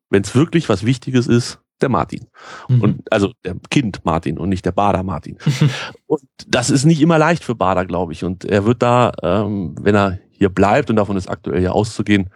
wenn 0.08 0.22
es 0.22 0.34
wirklich 0.34 0.70
was 0.70 0.86
Wichtiges 0.86 1.26
ist, 1.26 1.60
der 1.82 1.90
Martin. 1.90 2.28
Mhm. 2.68 2.80
Und 2.80 3.12
also 3.12 3.32
der 3.44 3.56
Kind 3.70 4.06
Martin 4.06 4.38
und 4.38 4.48
nicht 4.48 4.64
der 4.64 4.72
Bader 4.72 5.02
Martin. 5.02 5.36
und 6.06 6.22
das 6.46 6.70
ist 6.70 6.86
nicht 6.86 7.02
immer 7.02 7.18
leicht 7.18 7.44
für 7.44 7.54
Bader, 7.54 7.84
glaube 7.84 8.14
ich. 8.14 8.24
Und 8.24 8.46
er 8.46 8.64
wird 8.64 8.82
da, 8.82 9.12
ähm, 9.22 9.74
wenn 9.82 9.94
er 9.94 10.18
hier 10.30 10.48
bleibt, 10.48 10.88
und 10.88 10.96
davon 10.96 11.18
ist 11.18 11.28
aktuell 11.28 11.62
ja 11.62 11.72
auszugehen, 11.72 12.30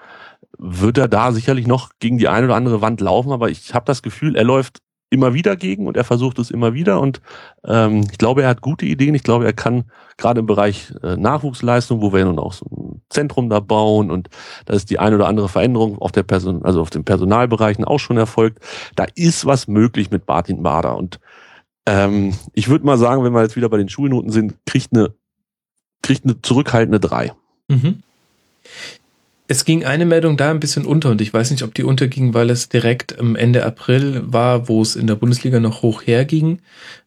wird 0.58 0.98
er 0.98 1.08
da 1.08 1.32
sicherlich 1.32 1.66
noch 1.66 1.92
gegen 1.98 2.18
die 2.18 2.28
eine 2.28 2.46
oder 2.46 2.56
andere 2.56 2.82
Wand 2.82 3.00
laufen. 3.00 3.32
Aber 3.32 3.48
ich 3.48 3.72
habe 3.72 3.86
das 3.86 4.02
Gefühl, 4.02 4.36
er 4.36 4.44
läuft 4.44 4.80
immer 5.10 5.34
wieder 5.34 5.56
gegen 5.56 5.86
und 5.86 5.96
er 5.96 6.04
versucht 6.04 6.38
es 6.38 6.50
immer 6.50 6.74
wieder 6.74 7.00
und 7.00 7.20
ähm, 7.64 8.04
ich 8.10 8.18
glaube, 8.18 8.42
er 8.42 8.48
hat 8.48 8.60
gute 8.60 8.86
Ideen. 8.86 9.14
Ich 9.14 9.22
glaube, 9.22 9.44
er 9.44 9.52
kann 9.52 9.84
gerade 10.16 10.40
im 10.40 10.46
Bereich 10.46 10.92
äh, 11.02 11.16
Nachwuchsleistung, 11.16 12.02
wo 12.02 12.12
wir 12.12 12.24
nun 12.24 12.38
auch 12.38 12.52
so 12.52 12.66
ein 12.66 13.02
Zentrum 13.08 13.48
da 13.48 13.60
bauen 13.60 14.10
und 14.10 14.28
da 14.64 14.74
ist 14.74 14.90
die 14.90 14.98
eine 14.98 15.16
oder 15.16 15.28
andere 15.28 15.48
Veränderung 15.48 15.98
auf 15.98 16.12
der 16.12 16.24
Person, 16.24 16.64
also 16.64 16.80
auf 16.80 16.90
den 16.90 17.04
Personalbereichen 17.04 17.84
auch 17.84 17.98
schon 17.98 18.16
erfolgt. 18.16 18.58
Da 18.96 19.06
ist 19.14 19.46
was 19.46 19.68
möglich 19.68 20.10
mit 20.10 20.26
Martin 20.26 20.62
Bader 20.62 20.96
und 20.96 21.20
ähm, 21.86 22.34
ich 22.52 22.68
würde 22.68 22.84
mal 22.84 22.98
sagen, 22.98 23.22
wenn 23.22 23.32
wir 23.32 23.42
jetzt 23.42 23.56
wieder 23.56 23.68
bei 23.68 23.78
den 23.78 23.88
Schulnoten 23.88 24.32
sind, 24.32 24.54
kriegt 24.66 24.92
eine 24.92 25.14
kriegt 26.02 26.24
eine 26.24 26.40
zurückhaltende 26.42 27.00
drei. 27.00 27.32
Mhm. 27.68 28.02
Es 29.48 29.64
ging 29.64 29.84
eine 29.84 30.06
Meldung 30.06 30.36
da 30.36 30.50
ein 30.50 30.58
bisschen 30.58 30.84
unter 30.84 31.10
und 31.10 31.20
ich 31.20 31.32
weiß 31.32 31.52
nicht, 31.52 31.62
ob 31.62 31.72
die 31.74 31.84
unterging, 31.84 32.34
weil 32.34 32.50
es 32.50 32.68
direkt 32.68 33.16
Ende 33.18 33.64
April 33.64 34.22
war, 34.26 34.68
wo 34.68 34.82
es 34.82 34.96
in 34.96 35.06
der 35.06 35.14
Bundesliga 35.14 35.60
noch 35.60 35.82
hoch 35.82 36.02
herging, 36.04 36.58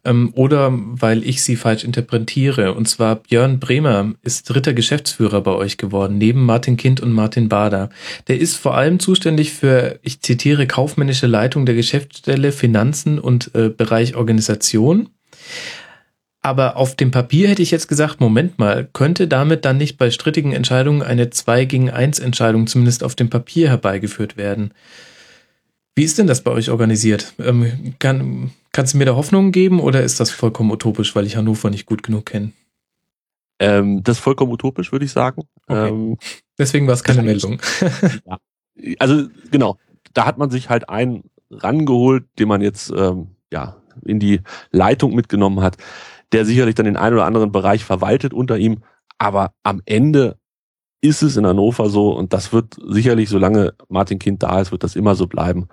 ähm, 0.05 0.31
oder 0.35 0.71
weil 0.73 1.23
ich 1.23 1.43
sie 1.43 1.57
falsch 1.57 1.83
interpretiere. 1.83 2.73
Und 2.73 2.87
zwar 2.87 3.15
Björn 3.15 3.59
Bremer 3.59 4.13
ist 4.23 4.49
dritter 4.49 4.73
Geschäftsführer 4.73 5.41
bei 5.41 5.51
euch 5.51 5.77
geworden, 5.77 6.17
neben 6.17 6.45
Martin 6.45 6.77
Kind 6.77 7.01
und 7.01 7.11
Martin 7.11 7.49
Bader. 7.49 7.89
Der 8.29 8.39
ist 8.39 8.55
vor 8.55 8.75
allem 8.75 8.99
zuständig 8.99 9.51
für, 9.51 9.99
ich 10.01 10.21
zitiere, 10.21 10.65
kaufmännische 10.65 11.27
Leitung 11.27 11.65
der 11.65 11.75
Geschäftsstelle, 11.75 12.53
Finanzen 12.53 13.19
und 13.19 13.53
äh, 13.53 13.69
Bereich 13.69 14.15
Organisation. 14.15 15.09
Aber 16.41 16.77
auf 16.77 16.95
dem 16.95 17.11
Papier 17.11 17.49
hätte 17.49 17.61
ich 17.61 17.71
jetzt 17.71 17.87
gesagt, 17.87 18.21
Moment 18.21 18.59
mal, 18.59 18.87
könnte 18.93 19.27
damit 19.27 19.65
dann 19.65 19.77
nicht 19.77 19.97
bei 19.97 20.09
strittigen 20.09 20.53
Entscheidungen 20.53 21.01
eine 21.01 21.29
2 21.29 21.65
gegen 21.65 21.89
1 21.89 22.19
Entscheidung 22.19 22.65
zumindest 22.67 23.03
auf 23.03 23.15
dem 23.15 23.29
Papier 23.29 23.67
herbeigeführt 23.67 24.37
werden? 24.37 24.73
Wie 25.95 26.03
ist 26.03 26.17
denn 26.17 26.27
das 26.27 26.41
bei 26.41 26.51
euch 26.51 26.69
organisiert? 26.69 27.33
Ähm, 27.39 27.95
kann, 27.99 28.51
kannst 28.71 28.93
du 28.93 28.97
mir 28.97 29.05
da 29.05 29.17
Hoffnungen 29.17 29.51
geben 29.51 29.81
oder 29.81 30.01
ist 30.01 30.21
das 30.21 30.31
vollkommen 30.31 30.71
utopisch, 30.71 31.13
weil 31.13 31.25
ich 31.25 31.35
Hannover 31.35 31.69
nicht 31.69 31.85
gut 31.85 32.03
genug 32.03 32.27
kenne? 32.27 32.53
Ähm, 33.59 34.01
das 34.03 34.17
ist 34.17 34.23
vollkommen 34.23 34.53
utopisch, 34.53 34.93
würde 34.93 35.03
ich 35.03 35.11
sagen. 35.11 35.43
Okay. 35.67 35.89
Ähm, 35.89 36.17
Deswegen 36.57 36.87
war 36.87 36.93
es 36.93 37.03
keine 37.03 37.21
Meldung. 37.21 37.59
ja. 38.25 38.37
Also 38.97 39.27
genau, 39.51 39.77
da 40.13 40.25
hat 40.25 40.37
man 40.37 40.49
sich 40.49 40.69
halt 40.69 40.87
einen 40.87 41.23
rangeholt, 41.51 42.23
den 42.39 42.47
man 42.47 42.61
jetzt 42.61 42.93
ähm, 42.95 43.31
ja 43.51 43.75
in 44.05 44.21
die 44.21 44.39
Leitung 44.71 45.13
mitgenommen 45.13 45.59
hat 45.61 45.75
der 46.31 46.45
sicherlich 46.45 46.75
dann 46.75 46.85
den 46.85 46.97
einen 46.97 47.15
oder 47.15 47.25
anderen 47.25 47.51
Bereich 47.51 47.83
verwaltet 47.83 48.33
unter 48.33 48.57
ihm. 48.57 48.83
Aber 49.17 49.53
am 49.63 49.81
Ende 49.85 50.37
ist 51.01 51.21
es 51.21 51.37
in 51.37 51.45
Hannover 51.45 51.89
so 51.89 52.11
und 52.11 52.33
das 52.33 52.51
wird 52.53 52.75
sicherlich, 52.85 53.29
solange 53.29 53.73
Martin 53.87 54.19
Kind 54.19 54.43
da 54.43 54.59
ist, 54.59 54.71
wird 54.71 54.83
das 54.83 54.95
immer 54.95 55.15
so 55.15 55.27
bleiben. 55.27 55.67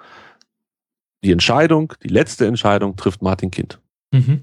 Die 1.25 1.33
Entscheidung, 1.33 1.93
die 2.03 2.09
letzte 2.09 2.47
Entscheidung 2.47 2.97
trifft 2.97 3.23
Martin 3.23 3.51
Kind. 3.51 3.81
Mhm. 4.13 4.43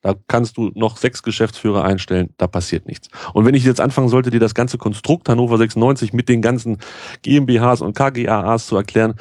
Da 0.00 0.14
kannst 0.28 0.56
du 0.56 0.70
noch 0.74 0.96
sechs 0.96 1.24
Geschäftsführer 1.24 1.84
einstellen, 1.84 2.30
da 2.36 2.46
passiert 2.46 2.86
nichts. 2.86 3.08
Und 3.34 3.44
wenn 3.44 3.54
ich 3.54 3.64
jetzt 3.64 3.80
anfangen 3.80 4.08
sollte, 4.08 4.30
dir 4.30 4.38
das 4.38 4.54
ganze 4.54 4.78
Konstrukt 4.78 5.28
Hannover 5.28 5.58
96 5.58 6.12
mit 6.12 6.28
den 6.28 6.40
ganzen 6.40 6.78
GmbHs 7.22 7.80
und 7.80 7.96
KGAAs 7.96 8.68
zu 8.68 8.76
erklären, 8.76 9.14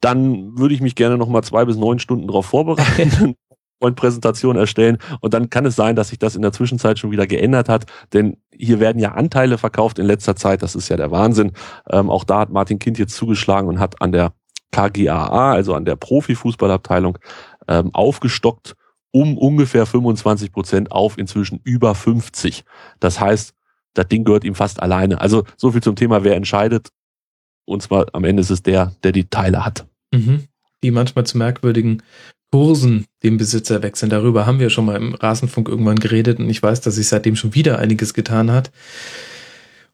dann 0.00 0.56
würde 0.58 0.74
ich 0.74 0.80
mich 0.80 0.94
gerne 0.94 1.18
noch 1.18 1.28
mal 1.28 1.42
zwei 1.42 1.66
bis 1.66 1.76
neun 1.76 1.98
Stunden 1.98 2.26
darauf 2.26 2.46
vorbereiten. 2.46 3.34
PowerPoint-Präsentation 3.84 4.56
erstellen 4.56 4.98
und 5.20 5.34
dann 5.34 5.50
kann 5.50 5.66
es 5.66 5.76
sein, 5.76 5.96
dass 5.96 6.08
sich 6.08 6.18
das 6.18 6.36
in 6.36 6.42
der 6.42 6.52
Zwischenzeit 6.52 6.98
schon 6.98 7.10
wieder 7.10 7.26
geändert 7.26 7.68
hat, 7.68 7.86
denn 8.12 8.38
hier 8.52 8.80
werden 8.80 8.98
ja 8.98 9.12
Anteile 9.12 9.58
verkauft 9.58 9.98
in 9.98 10.06
letzter 10.06 10.36
Zeit, 10.36 10.62
das 10.62 10.74
ist 10.74 10.88
ja 10.88 10.96
der 10.96 11.10
Wahnsinn. 11.10 11.52
Ähm, 11.90 12.10
auch 12.10 12.24
da 12.24 12.40
hat 12.40 12.50
Martin 12.50 12.78
Kind 12.78 12.98
jetzt 12.98 13.14
zugeschlagen 13.14 13.68
und 13.68 13.80
hat 13.80 14.00
an 14.00 14.12
der 14.12 14.32
KGAA, 14.72 15.52
also 15.52 15.74
an 15.74 15.84
der 15.84 15.96
Profifußballabteilung, 15.96 17.18
ähm, 17.68 17.90
aufgestockt 17.94 18.74
um 19.10 19.38
ungefähr 19.38 19.86
25 19.86 20.50
Prozent 20.50 20.90
auf 20.90 21.18
inzwischen 21.18 21.60
über 21.62 21.94
50. 21.94 22.64
Das 22.98 23.20
heißt, 23.20 23.54
das 23.94 24.08
Ding 24.08 24.24
gehört 24.24 24.42
ihm 24.42 24.56
fast 24.56 24.82
alleine. 24.82 25.20
Also 25.20 25.44
so 25.56 25.70
viel 25.70 25.82
zum 25.82 25.94
Thema, 25.94 26.24
wer 26.24 26.34
entscheidet. 26.34 26.88
Und 27.64 27.80
zwar 27.80 28.06
am 28.12 28.24
Ende 28.24 28.40
ist 28.40 28.50
es 28.50 28.64
der, 28.64 28.92
der 29.04 29.12
die 29.12 29.28
Teile 29.28 29.64
hat. 29.64 29.86
Mhm. 30.12 30.48
Die 30.82 30.90
manchmal 30.90 31.24
zu 31.24 31.38
merkwürdigen 31.38 32.02
Kursen 32.54 33.06
den 33.24 33.36
Besitzer 33.36 33.82
wechseln. 33.82 34.10
Darüber 34.10 34.46
haben 34.46 34.60
wir 34.60 34.70
schon 34.70 34.84
mal 34.84 34.94
im 34.94 35.14
Rasenfunk 35.14 35.68
irgendwann 35.68 35.98
geredet 35.98 36.38
und 36.38 36.48
ich 36.48 36.62
weiß, 36.62 36.80
dass 36.82 36.94
sich 36.94 37.08
seitdem 37.08 37.34
schon 37.34 37.52
wieder 37.52 37.80
einiges 37.80 38.14
getan 38.14 38.52
hat. 38.52 38.70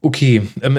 Okay, 0.03 0.43
ähm, 0.61 0.79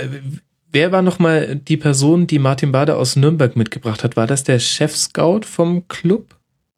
wer 0.71 0.91
war 0.91 1.01
nochmal 1.01 1.55
die 1.55 1.77
Person, 1.77 2.27
die 2.27 2.37
Martin 2.37 2.71
Bader 2.71 2.99
aus 2.99 3.15
Nürnberg 3.15 3.55
mitgebracht 3.55 4.03
hat? 4.03 4.15
War 4.15 4.27
das 4.27 4.43
der 4.43 4.59
Chef-Scout 4.59 5.41
vom 5.45 5.87
Club? 5.87 6.35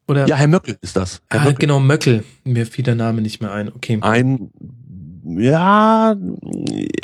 Oder? 0.07 0.25
Ja, 0.25 0.37
Herr 0.37 0.47
Möckel 0.47 0.77
ist 0.79 0.95
das. 0.95 1.21
Herr 1.29 1.41
ah, 1.41 1.43
Möckel. 1.43 1.59
genau, 1.59 1.81
Möckel. 1.81 2.23
Mir 2.45 2.65
fiel 2.65 2.85
der 2.85 2.95
Name 2.95 3.21
nicht 3.21 3.41
mehr 3.41 3.51
ein. 3.51 3.73
Okay. 3.73 3.97
Ein, 3.99 4.51
ja, 5.25 6.15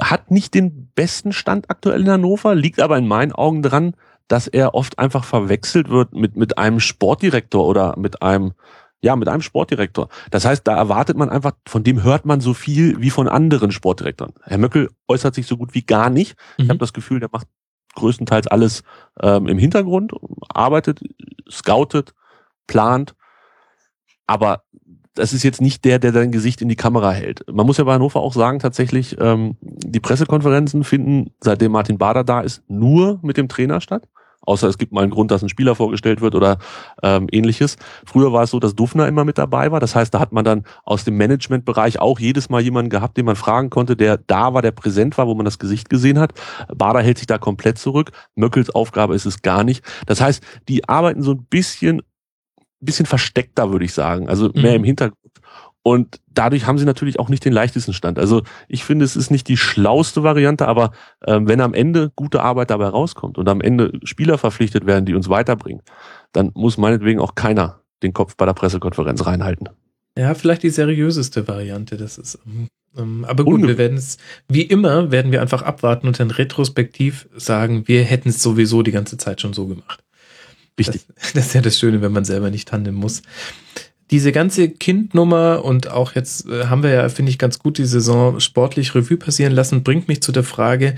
hat 0.01 0.31
nicht 0.31 0.53
den 0.53 0.87
besten 0.95 1.33
Stand 1.33 1.69
aktuell 1.69 1.99
in 1.99 2.09
Hannover, 2.09 2.55
liegt 2.55 2.79
aber 2.79 2.97
in 2.97 3.07
meinen 3.07 3.33
Augen 3.33 3.61
dran, 3.61 3.93
dass 4.29 4.47
er 4.47 4.75
oft 4.75 4.97
einfach 4.97 5.25
verwechselt 5.25 5.89
wird 5.89 6.13
mit, 6.13 6.37
mit 6.37 6.57
einem 6.57 6.79
Sportdirektor 6.79 7.67
oder 7.67 7.97
mit 7.97 8.21
einem, 8.21 8.53
ja, 9.01 9.15
mit 9.15 9.27
einem 9.27 9.41
Sportdirektor. 9.41 10.07
Das 10.29 10.45
heißt, 10.45 10.65
da 10.65 10.77
erwartet 10.77 11.17
man 11.17 11.29
einfach, 11.29 11.53
von 11.67 11.83
dem 11.83 12.03
hört 12.03 12.25
man 12.25 12.39
so 12.39 12.53
viel 12.53 13.01
wie 13.01 13.09
von 13.09 13.27
anderen 13.27 13.71
Sportdirektoren. 13.71 14.33
Herr 14.43 14.59
Möckel 14.59 14.89
äußert 15.07 15.35
sich 15.35 15.47
so 15.47 15.57
gut 15.57 15.73
wie 15.73 15.81
gar 15.81 16.09
nicht. 16.09 16.37
Mhm. 16.57 16.63
Ich 16.63 16.69
habe 16.69 16.79
das 16.79 16.93
Gefühl, 16.93 17.19
der 17.19 17.29
macht 17.31 17.47
größtenteils 17.95 18.47
alles 18.47 18.83
ähm, 19.19 19.47
im 19.47 19.57
Hintergrund, 19.57 20.13
arbeitet, 20.47 21.01
scoutet, 21.49 22.13
plant. 22.67 23.15
Aber 24.27 24.63
das 25.15 25.33
ist 25.33 25.41
jetzt 25.41 25.59
nicht 25.59 25.85
der, 25.85 25.97
der 25.97 26.13
sein 26.13 26.31
Gesicht 26.31 26.61
in 26.61 26.69
die 26.69 26.75
Kamera 26.75 27.11
hält. 27.11 27.43
Man 27.51 27.65
muss 27.65 27.77
ja 27.77 27.83
bei 27.83 27.93
Hannover 27.93 28.19
auch 28.19 28.33
sagen, 28.33 28.59
tatsächlich, 28.59 29.17
ähm, 29.19 29.57
die 29.61 29.99
Pressekonferenzen 29.99 30.83
finden, 30.83 31.31
seitdem 31.41 31.71
Martin 31.71 31.97
Bader 31.97 32.23
da 32.23 32.41
ist, 32.41 32.61
nur 32.69 33.19
mit 33.23 33.37
dem 33.37 33.49
Trainer 33.49 33.81
statt. 33.81 34.07
Außer 34.49 34.67
es 34.67 34.77
gibt 34.77 34.91
mal 34.91 35.01
einen 35.03 35.11
Grund, 35.11 35.29
dass 35.31 35.43
ein 35.43 35.49
Spieler 35.49 35.75
vorgestellt 35.75 36.21
wird 36.21 36.33
oder 36.35 36.57
ähm, 37.03 37.27
ähnliches. 37.31 37.77
Früher 38.05 38.33
war 38.33 38.43
es 38.43 38.51
so, 38.51 38.59
dass 38.59 38.75
Dufner 38.75 39.07
immer 39.07 39.23
mit 39.23 39.37
dabei 39.37 39.71
war. 39.71 39.79
Das 39.79 39.95
heißt, 39.95 40.13
da 40.13 40.19
hat 40.19 40.31
man 40.31 40.43
dann 40.43 40.63
aus 40.83 41.03
dem 41.03 41.17
Managementbereich 41.17 41.99
auch 41.99 42.19
jedes 42.19 42.49
Mal 42.49 42.61
jemanden 42.61 42.89
gehabt, 42.89 43.15
den 43.17 43.25
man 43.25 43.35
fragen 43.35 43.69
konnte, 43.69 43.95
der 43.95 44.17
da 44.17 44.53
war, 44.53 44.61
der 44.61 44.71
präsent 44.71 45.17
war, 45.17 45.27
wo 45.27 45.35
man 45.35 45.45
das 45.45 45.59
Gesicht 45.59 45.89
gesehen 45.89 46.17
hat. 46.19 46.33
Bader 46.75 47.01
hält 47.01 47.19
sich 47.19 47.27
da 47.27 47.37
komplett 47.37 47.77
zurück. 47.77 48.11
Möckels 48.35 48.69
Aufgabe 48.71 49.15
ist 49.15 49.25
es 49.25 49.41
gar 49.43 49.63
nicht. 49.63 49.83
Das 50.07 50.19
heißt, 50.19 50.43
die 50.67 50.89
arbeiten 50.89 51.21
so 51.21 51.31
ein 51.31 51.45
bisschen 51.45 52.01
bisschen 52.81 53.05
versteckter, 53.05 53.71
würde 53.71 53.83
ich 53.83 53.93
sagen. 53.93 54.29
Also 54.29 54.51
mehr 54.53 54.71
Mhm. 54.71 54.77
im 54.77 54.83
Hintergrund. 54.85 55.18
Und 55.81 56.19
dadurch 56.27 56.67
haben 56.67 56.77
sie 56.77 56.85
natürlich 56.85 57.19
auch 57.19 57.29
nicht 57.29 57.45
den 57.45 57.53
leichtesten 57.53 57.93
Stand. 57.93 58.19
Also 58.19 58.43
ich 58.67 58.83
finde, 58.83 59.05
es 59.05 59.15
ist 59.15 59.31
nicht 59.31 59.47
die 59.47 59.57
schlauste 59.57 60.23
Variante, 60.23 60.67
aber 60.67 60.91
ähm, 61.25 61.47
wenn 61.47 61.61
am 61.61 61.73
Ende 61.73 62.11
gute 62.15 62.41
Arbeit 62.41 62.69
dabei 62.69 62.87
rauskommt 62.87 63.37
und 63.37 63.47
am 63.47 63.61
Ende 63.61 63.93
Spieler 64.03 64.37
verpflichtet 64.37 64.85
werden, 64.85 65.05
die 65.05 65.15
uns 65.15 65.29
weiterbringen, 65.29 65.81
dann 66.33 66.51
muss 66.53 66.77
meinetwegen 66.77 67.19
auch 67.19 67.33
keiner 67.35 67.81
den 68.03 68.13
Kopf 68.13 68.35
bei 68.35 68.45
der 68.45 68.53
Pressekonferenz 68.53 69.25
reinhalten. 69.25 69.69
Ja, 70.17 70.33
vielleicht 70.33 70.63
die 70.63 70.69
seriöseste 70.69 71.47
Variante. 71.47 71.95
Das 71.97 72.17
ist. 72.17 72.39
ähm, 72.45 72.67
Ähm, 72.97 73.23
aber 73.25 73.45
gut, 73.45 73.61
Unge- 73.61 73.67
wir 73.67 73.77
werden 73.77 73.97
es, 73.97 74.17
wie 74.47 74.63
immer, 74.63 75.11
werden 75.11 75.31
wir 75.31 75.41
einfach 75.41 75.61
abwarten 75.61 76.07
und 76.07 76.19
dann 76.19 76.31
retrospektiv 76.31 77.29
sagen, 77.35 77.87
wir 77.87 78.03
hätten 78.03 78.29
es 78.29 78.41
sowieso 78.41 78.81
die 78.81 78.91
ganze 78.91 79.15
Zeit 79.17 79.39
schon 79.41 79.53
so 79.53 79.67
gemacht. 79.67 80.03
Wichtig. 80.75 81.05
Das, 81.15 81.33
das 81.33 81.45
ist 81.47 81.53
ja 81.53 81.61
das 81.61 81.77
Schöne, 81.77 82.01
wenn 82.01 82.11
man 82.11 82.25
selber 82.25 82.49
nicht 82.49 82.71
handeln 82.71 82.95
muss. 82.95 83.21
Diese 84.11 84.31
ganze 84.31 84.69
Kindnummer 84.69 85.63
und 85.63 85.91
auch 85.91 86.15
jetzt 86.15 86.47
äh, 86.47 86.65
haben 86.65 86.83
wir 86.83 86.91
ja, 86.91 87.09
finde 87.09 87.31
ich, 87.31 87.37
ganz 87.37 87.59
gut 87.59 87.77
die 87.77 87.85
Saison 87.85 88.39
sportlich 88.39 88.95
Revue 88.95 89.17
passieren 89.17 89.53
lassen, 89.53 89.83
bringt 89.83 90.07
mich 90.07 90.21
zu 90.21 90.31
der 90.31 90.43
Frage, 90.43 90.95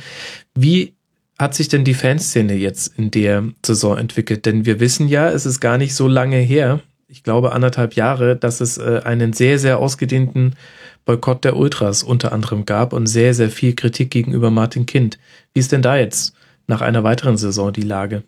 wie 0.55 0.93
hat 1.37 1.55
sich 1.55 1.67
denn 1.67 1.83
die 1.83 1.93
Fanszene 1.93 2.53
jetzt 2.53 2.97
in 2.97 3.11
der 3.11 3.43
Saison 3.65 3.97
entwickelt? 3.97 4.45
Denn 4.45 4.65
wir 4.65 4.79
wissen 4.79 5.07
ja, 5.07 5.29
es 5.29 5.45
ist 5.45 5.59
gar 5.59 5.77
nicht 5.77 5.95
so 5.95 6.07
lange 6.07 6.37
her, 6.37 6.81
ich 7.11 7.23
glaube 7.23 7.51
anderthalb 7.51 7.95
Jahre, 7.95 8.37
dass 8.37 8.61
es 8.61 8.77
äh, 8.77 9.01
einen 9.03 9.33
sehr, 9.33 9.59
sehr 9.59 9.79
ausgedehnten 9.79 10.55
Boykott 11.03 11.43
der 11.43 11.57
Ultras 11.57 12.03
unter 12.03 12.31
anderem 12.31 12.65
gab 12.65 12.93
und 12.93 13.07
sehr, 13.07 13.33
sehr 13.33 13.49
viel 13.49 13.75
Kritik 13.75 14.11
gegenüber 14.11 14.49
Martin 14.49 14.85
Kind. 14.85 15.19
Wie 15.53 15.59
ist 15.59 15.73
denn 15.73 15.81
da 15.81 15.97
jetzt 15.97 16.33
nach 16.67 16.79
einer 16.79 17.03
weiteren 17.03 17.35
Saison 17.37 17.73
die 17.73 17.81
Lage? 17.81 18.23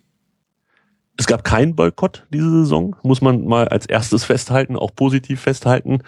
Es 1.15 1.27
gab 1.27 1.43
keinen 1.43 1.75
Boykott 1.75 2.25
diese 2.33 2.49
Saison, 2.49 2.95
muss 3.03 3.21
man 3.21 3.45
mal 3.45 3.67
als 3.67 3.85
erstes 3.85 4.23
festhalten, 4.23 4.75
auch 4.75 4.95
positiv 4.95 5.41
festhalten. 5.41 5.99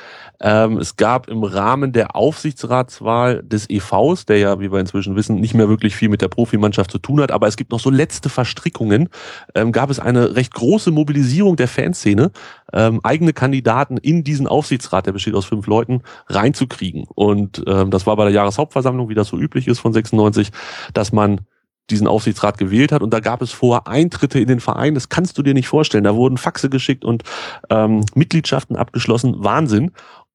Ähm, 0.41 0.79
es 0.79 0.97
gab 0.97 1.27
im 1.29 1.43
Rahmen 1.43 1.93
der 1.93 2.15
Aufsichtsratswahl 2.15 3.43
des 3.43 3.69
EVs, 3.69 4.25
der 4.25 4.39
ja, 4.39 4.59
wie 4.59 4.71
wir 4.71 4.79
inzwischen 4.79 5.15
wissen, 5.15 5.35
nicht 5.35 5.53
mehr 5.53 5.69
wirklich 5.69 5.95
viel 5.95 6.09
mit 6.09 6.23
der 6.23 6.27
Profimannschaft 6.29 6.89
zu 6.89 6.97
tun 6.97 7.21
hat, 7.21 7.31
aber 7.31 7.45
es 7.45 7.55
gibt 7.55 7.71
noch 7.71 7.79
so 7.79 7.91
letzte 7.91 8.29
Verstrickungen, 8.29 9.09
ähm, 9.53 9.71
gab 9.71 9.91
es 9.91 9.99
eine 9.99 10.35
recht 10.35 10.55
große 10.55 10.89
Mobilisierung 10.89 11.55
der 11.55 11.67
Fanszene, 11.67 12.31
ähm, 12.73 12.99
eigene 13.03 13.33
Kandidaten 13.33 13.97
in 13.97 14.23
diesen 14.23 14.47
Aufsichtsrat, 14.47 15.05
der 15.05 15.11
besteht 15.11 15.35
aus 15.35 15.45
fünf 15.45 15.67
Leuten, 15.67 16.01
reinzukriegen. 16.29 17.05
Und 17.13 17.63
ähm, 17.67 17.91
das 17.91 18.07
war 18.07 18.15
bei 18.15 18.23
der 18.23 18.33
Jahreshauptversammlung, 18.33 19.07
wie 19.09 19.15
das 19.15 19.27
so 19.27 19.37
üblich 19.37 19.67
ist 19.67 19.77
von 19.77 19.93
96, 19.93 20.49
dass 20.93 21.11
man 21.11 21.41
diesen 21.89 22.07
Aufsichtsrat 22.07 22.57
gewählt 22.57 22.91
hat 22.91 23.01
und 23.01 23.13
da 23.13 23.19
gab 23.19 23.41
es 23.41 23.51
vorher 23.51 23.87
Eintritte 23.87 24.39
in 24.39 24.47
den 24.47 24.59
Verein, 24.59 24.95
das 24.95 25.09
kannst 25.09 25.37
du 25.37 25.43
dir 25.43 25.53
nicht 25.53 25.67
vorstellen. 25.67 26.03
Da 26.03 26.15
wurden 26.15 26.37
Faxe 26.37 26.69
geschickt 26.69 27.05
und 27.05 27.23
ähm, 27.69 28.03
Mitgliedschaften 28.15 28.75
abgeschlossen, 28.75 29.35
Wahnsinn. 29.37 29.91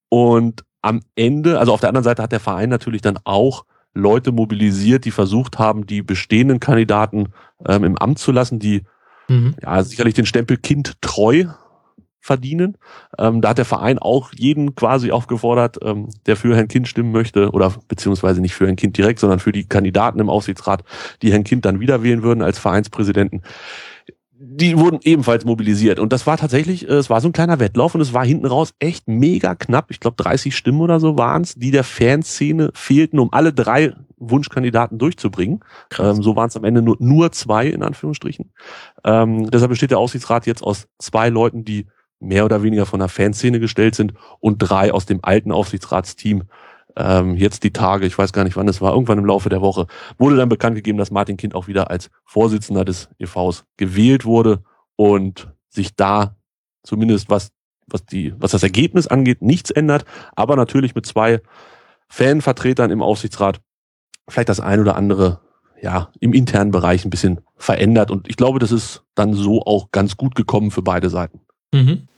Und 0.09 0.65
am 0.83 1.01
Ende, 1.17 1.59
also 1.59 1.73
auf 1.73 1.81
der 1.81 1.89
anderen 1.89 2.05
Seite 2.05 2.23
hat 2.23 2.33
der 2.33 2.41
Verein 2.41 2.69
natürlich 2.69 3.03
dann 3.03 3.19
auch 3.25 3.65
Leute 3.93 4.31
mobilisiert, 4.33 5.05
die 5.05 5.11
versucht 5.11 5.59
haben, 5.59 5.87
die 5.87 6.03
bestehenden 6.03 6.61
Kandidaten 6.61 7.33
ähm, 7.67 7.85
im 7.85 7.99
Amt 7.99 8.19
zu 8.19 8.31
lassen, 8.31 8.59
die 8.61 8.83
Mhm. 9.31 9.55
ja 9.63 9.83
sicherlich 9.85 10.15
den 10.15 10.27
Stempel 10.27 10.57
Kind 10.57 11.01
treu 11.01 11.45
verdienen. 12.21 12.77
Ähm, 13.19 13.41
da 13.41 13.51
hat 13.51 13.59
der 13.59 13.65
Verein 13.65 13.99
auch 13.99 14.33
jeden 14.35 14.75
quasi 14.75 15.11
aufgefordert, 15.11 15.79
ähm, 15.83 16.09
der 16.27 16.37
für 16.37 16.55
Herrn 16.55 16.69
Kind 16.69 16.87
stimmen 16.87 17.13
möchte, 17.13 17.51
oder 17.51 17.75
beziehungsweise 17.89 18.41
nicht 18.41 18.55
für 18.55 18.67
Herrn 18.67 18.77
Kind 18.77 18.97
direkt, 18.97 19.19
sondern 19.19 19.41
für 19.41 19.53
die 19.53 19.65
Kandidaten 19.65 20.21
im 20.21 20.29
Aufsichtsrat, 20.29 20.85
die 21.23 21.33
Herrn 21.33 21.45
Kind 21.45 21.65
dann 21.65 21.81
wieder 21.81 22.03
wählen 22.03 22.23
würden 22.23 22.43
als 22.43 22.59
Vereinspräsidenten. 22.59 23.43
Die 24.43 24.79
wurden 24.79 25.01
ebenfalls 25.03 25.45
mobilisiert. 25.45 25.99
Und 25.99 26.15
das 26.15 26.27
war 26.27 26.39
tatsächlich, 26.39 26.89
äh, 26.89 26.95
es 26.95 27.11
war 27.11 27.21
so 27.21 27.29
ein 27.29 27.33
kleiner 27.33 27.61
Wettlauf 27.61 27.95
und 27.95 28.01
es 28.01 28.15
war 28.15 28.25
hinten 28.25 28.47
raus 28.47 28.73
echt 28.79 29.07
mega 29.07 29.55
knapp. 29.55 29.91
Ich 29.91 30.01
glaube, 30.01 30.23
30 30.23 30.57
Stimmen 30.57 30.81
oder 30.81 30.99
so 30.99 31.19
waren 31.19 31.43
es, 31.43 31.55
die 31.57 31.71
der 31.71 31.85
Fanszene 31.85 32.71
fehlten, 32.75 33.19
um 33.19 33.33
alle 33.33 33.53
drei 33.53 33.93
Wunschkandidaten 34.17 34.99
durchzubringen. 34.99 35.61
Ähm, 35.99 36.23
so 36.23 36.37
waren 36.37 36.49
es 36.49 36.57
am 36.57 36.65
Ende 36.65 36.81
nur, 36.81 36.97
nur 37.01 37.33
zwei, 37.33 37.67
in 37.67 37.83
Anführungsstrichen. 37.83 38.53
Ähm, 39.05 39.51
deshalb 39.51 39.71
besteht 39.71 39.91
der 39.91 39.99
Aufsichtsrat 39.99 40.47
jetzt 40.47 40.63
aus 40.63 40.89
zwei 40.99 41.29
Leuten, 41.29 41.65
die 41.65 41.87
mehr 42.21 42.45
oder 42.45 42.63
weniger 42.63 42.87
von 42.87 43.01
der 43.01 43.09
Fanszene 43.09 43.61
gestellt 43.61 43.95
sind 43.95 44.15
und 44.39 44.59
drei 44.59 44.93
aus 44.93 45.07
dem 45.07 45.21
alten 45.23 45.53
Aufsichtsratsteam. 45.53 46.45
Ähm, 46.97 47.37
jetzt 47.37 47.63
die 47.63 47.73
Tage, 47.73 48.07
ich 48.07 48.17
weiß 48.17 48.33
gar 48.33 48.45
nicht 48.45 48.57
wann 48.57 48.69
es 48.69 48.81
war, 48.81 48.93
irgendwann 48.93 49.19
im 49.19 49.25
Laufe 49.25 49.49
der 49.49 49.61
Woche, 49.61 49.87
wurde 50.19 50.37
dann 50.37 50.49
bekannt 50.49 50.77
gegeben, 50.77 50.99
dass 50.99 51.11
Martin 51.11 51.37
Kind 51.37 51.55
auch 51.55 51.67
wieder 51.67 51.91
als 51.91 52.11
Vorsitzender 52.25 52.85
des 52.85 53.09
EVs 53.19 53.65
gewählt 53.77 54.25
wurde 54.25 54.63
und 54.97 55.53
sich 55.69 55.95
da 55.95 56.37
zumindest 56.83 57.31
was, 57.31 57.53
was 57.87 58.05
die, 58.05 58.35
was 58.39 58.51
das 58.51 58.63
Ergebnis 58.63 59.07
angeht, 59.07 59.41
nichts 59.41 59.71
ändert, 59.71 60.05
aber 60.35 60.57
natürlich 60.57 60.95
mit 60.95 61.07
zwei 61.07 61.41
Fanvertretern 62.09 62.91
im 62.91 63.03
Aufsichtsrat 63.03 63.61
vielleicht 64.29 64.49
das 64.49 64.61
ein 64.61 64.81
oder 64.81 64.97
andere 64.97 65.41
ja, 65.81 66.11
im 66.21 66.33
internen 66.33 66.71
Bereich 66.71 67.05
ein 67.05 67.11
bisschen 67.11 67.41
verändert. 67.57 68.11
Und 68.11 68.29
ich 68.29 68.37
glaube, 68.37 68.59
das 68.59 68.73
ist 68.73 69.03
dann 69.15 69.33
so 69.33 69.63
auch 69.63 69.91
ganz 69.93 70.17
gut 70.17 70.35
gekommen 70.35 70.71
für 70.71 70.83
beide 70.83 71.09
Seiten. 71.09 71.41
Mhm. 71.73 72.09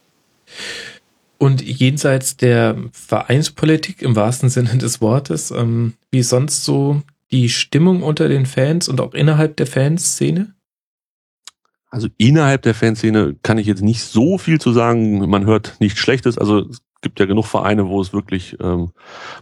Und 1.39 1.61
jenseits 1.61 2.37
der 2.37 2.77
Vereinspolitik 2.93 4.01
im 4.03 4.15
wahrsten 4.15 4.49
Sinne 4.49 4.77
des 4.79 5.01
Wortes, 5.01 5.51
ähm, 5.51 5.95
wie 6.11 6.21
ist 6.21 6.29
sonst 6.29 6.65
so 6.65 7.03
die 7.33 7.49
Stimmung 7.49 8.03
unter 8.03 8.29
den 8.29 8.47
Fans 8.47 8.89
und 8.89 9.01
auch 9.01 9.15
innerhalb 9.15 9.57
der 9.57 9.67
Fanszene? 9.67 10.55
Also 11.91 12.09
innerhalb 12.17 12.63
der 12.63 12.75
Fanszene 12.75 13.37
kann 13.43 13.59
ich 13.59 13.67
jetzt 13.67 13.83
nicht 13.83 14.03
so 14.03 14.39
viel 14.39 14.61
zu 14.61 14.73
sagen. 14.73 15.29
Man 15.29 15.45
hört 15.45 15.77
nichts 15.79 15.99
Schlechtes. 15.99 16.39
Also 16.39 16.61
es 16.61 16.82
gibt 17.03 17.21
ja 17.21 17.27
genug 17.27 17.47
Vereine, 17.47 17.89
wo 17.89 18.01
es 18.01 18.13
wirklich 18.13 18.57
ähm, 18.61 18.93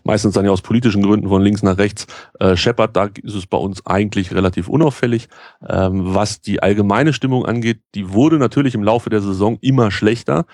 meistens 0.03 0.35
dann 0.35 0.44
ja 0.44 0.51
aus 0.51 0.62
politischen 0.62 1.03
Gründen 1.03 1.28
von 1.28 1.43
links 1.43 1.62
nach 1.62 1.78
rechts 1.78 2.07
äh, 2.41 2.57
scheppert. 2.57 2.97
Da 2.97 3.10
ist 3.23 3.35
es 3.35 3.47
bei 3.47 3.59
uns 3.59 3.87
eigentlich 3.87 4.35
relativ 4.35 4.69
unauffällig. 4.69 5.28
Ähm, 5.69 6.15
was 6.15 6.41
die 6.41 6.62
allgemeine 6.62 7.12
Stimmung 7.12 7.47
angeht, 7.47 7.81
die 7.94 8.12
wurde 8.12 8.39
natürlich 8.39 8.75
im 8.75 8.83
Laufe 8.83 9.10
der 9.10 9.21
Saison 9.21 9.59
immer 9.60 9.91
schlechter. 9.91 10.47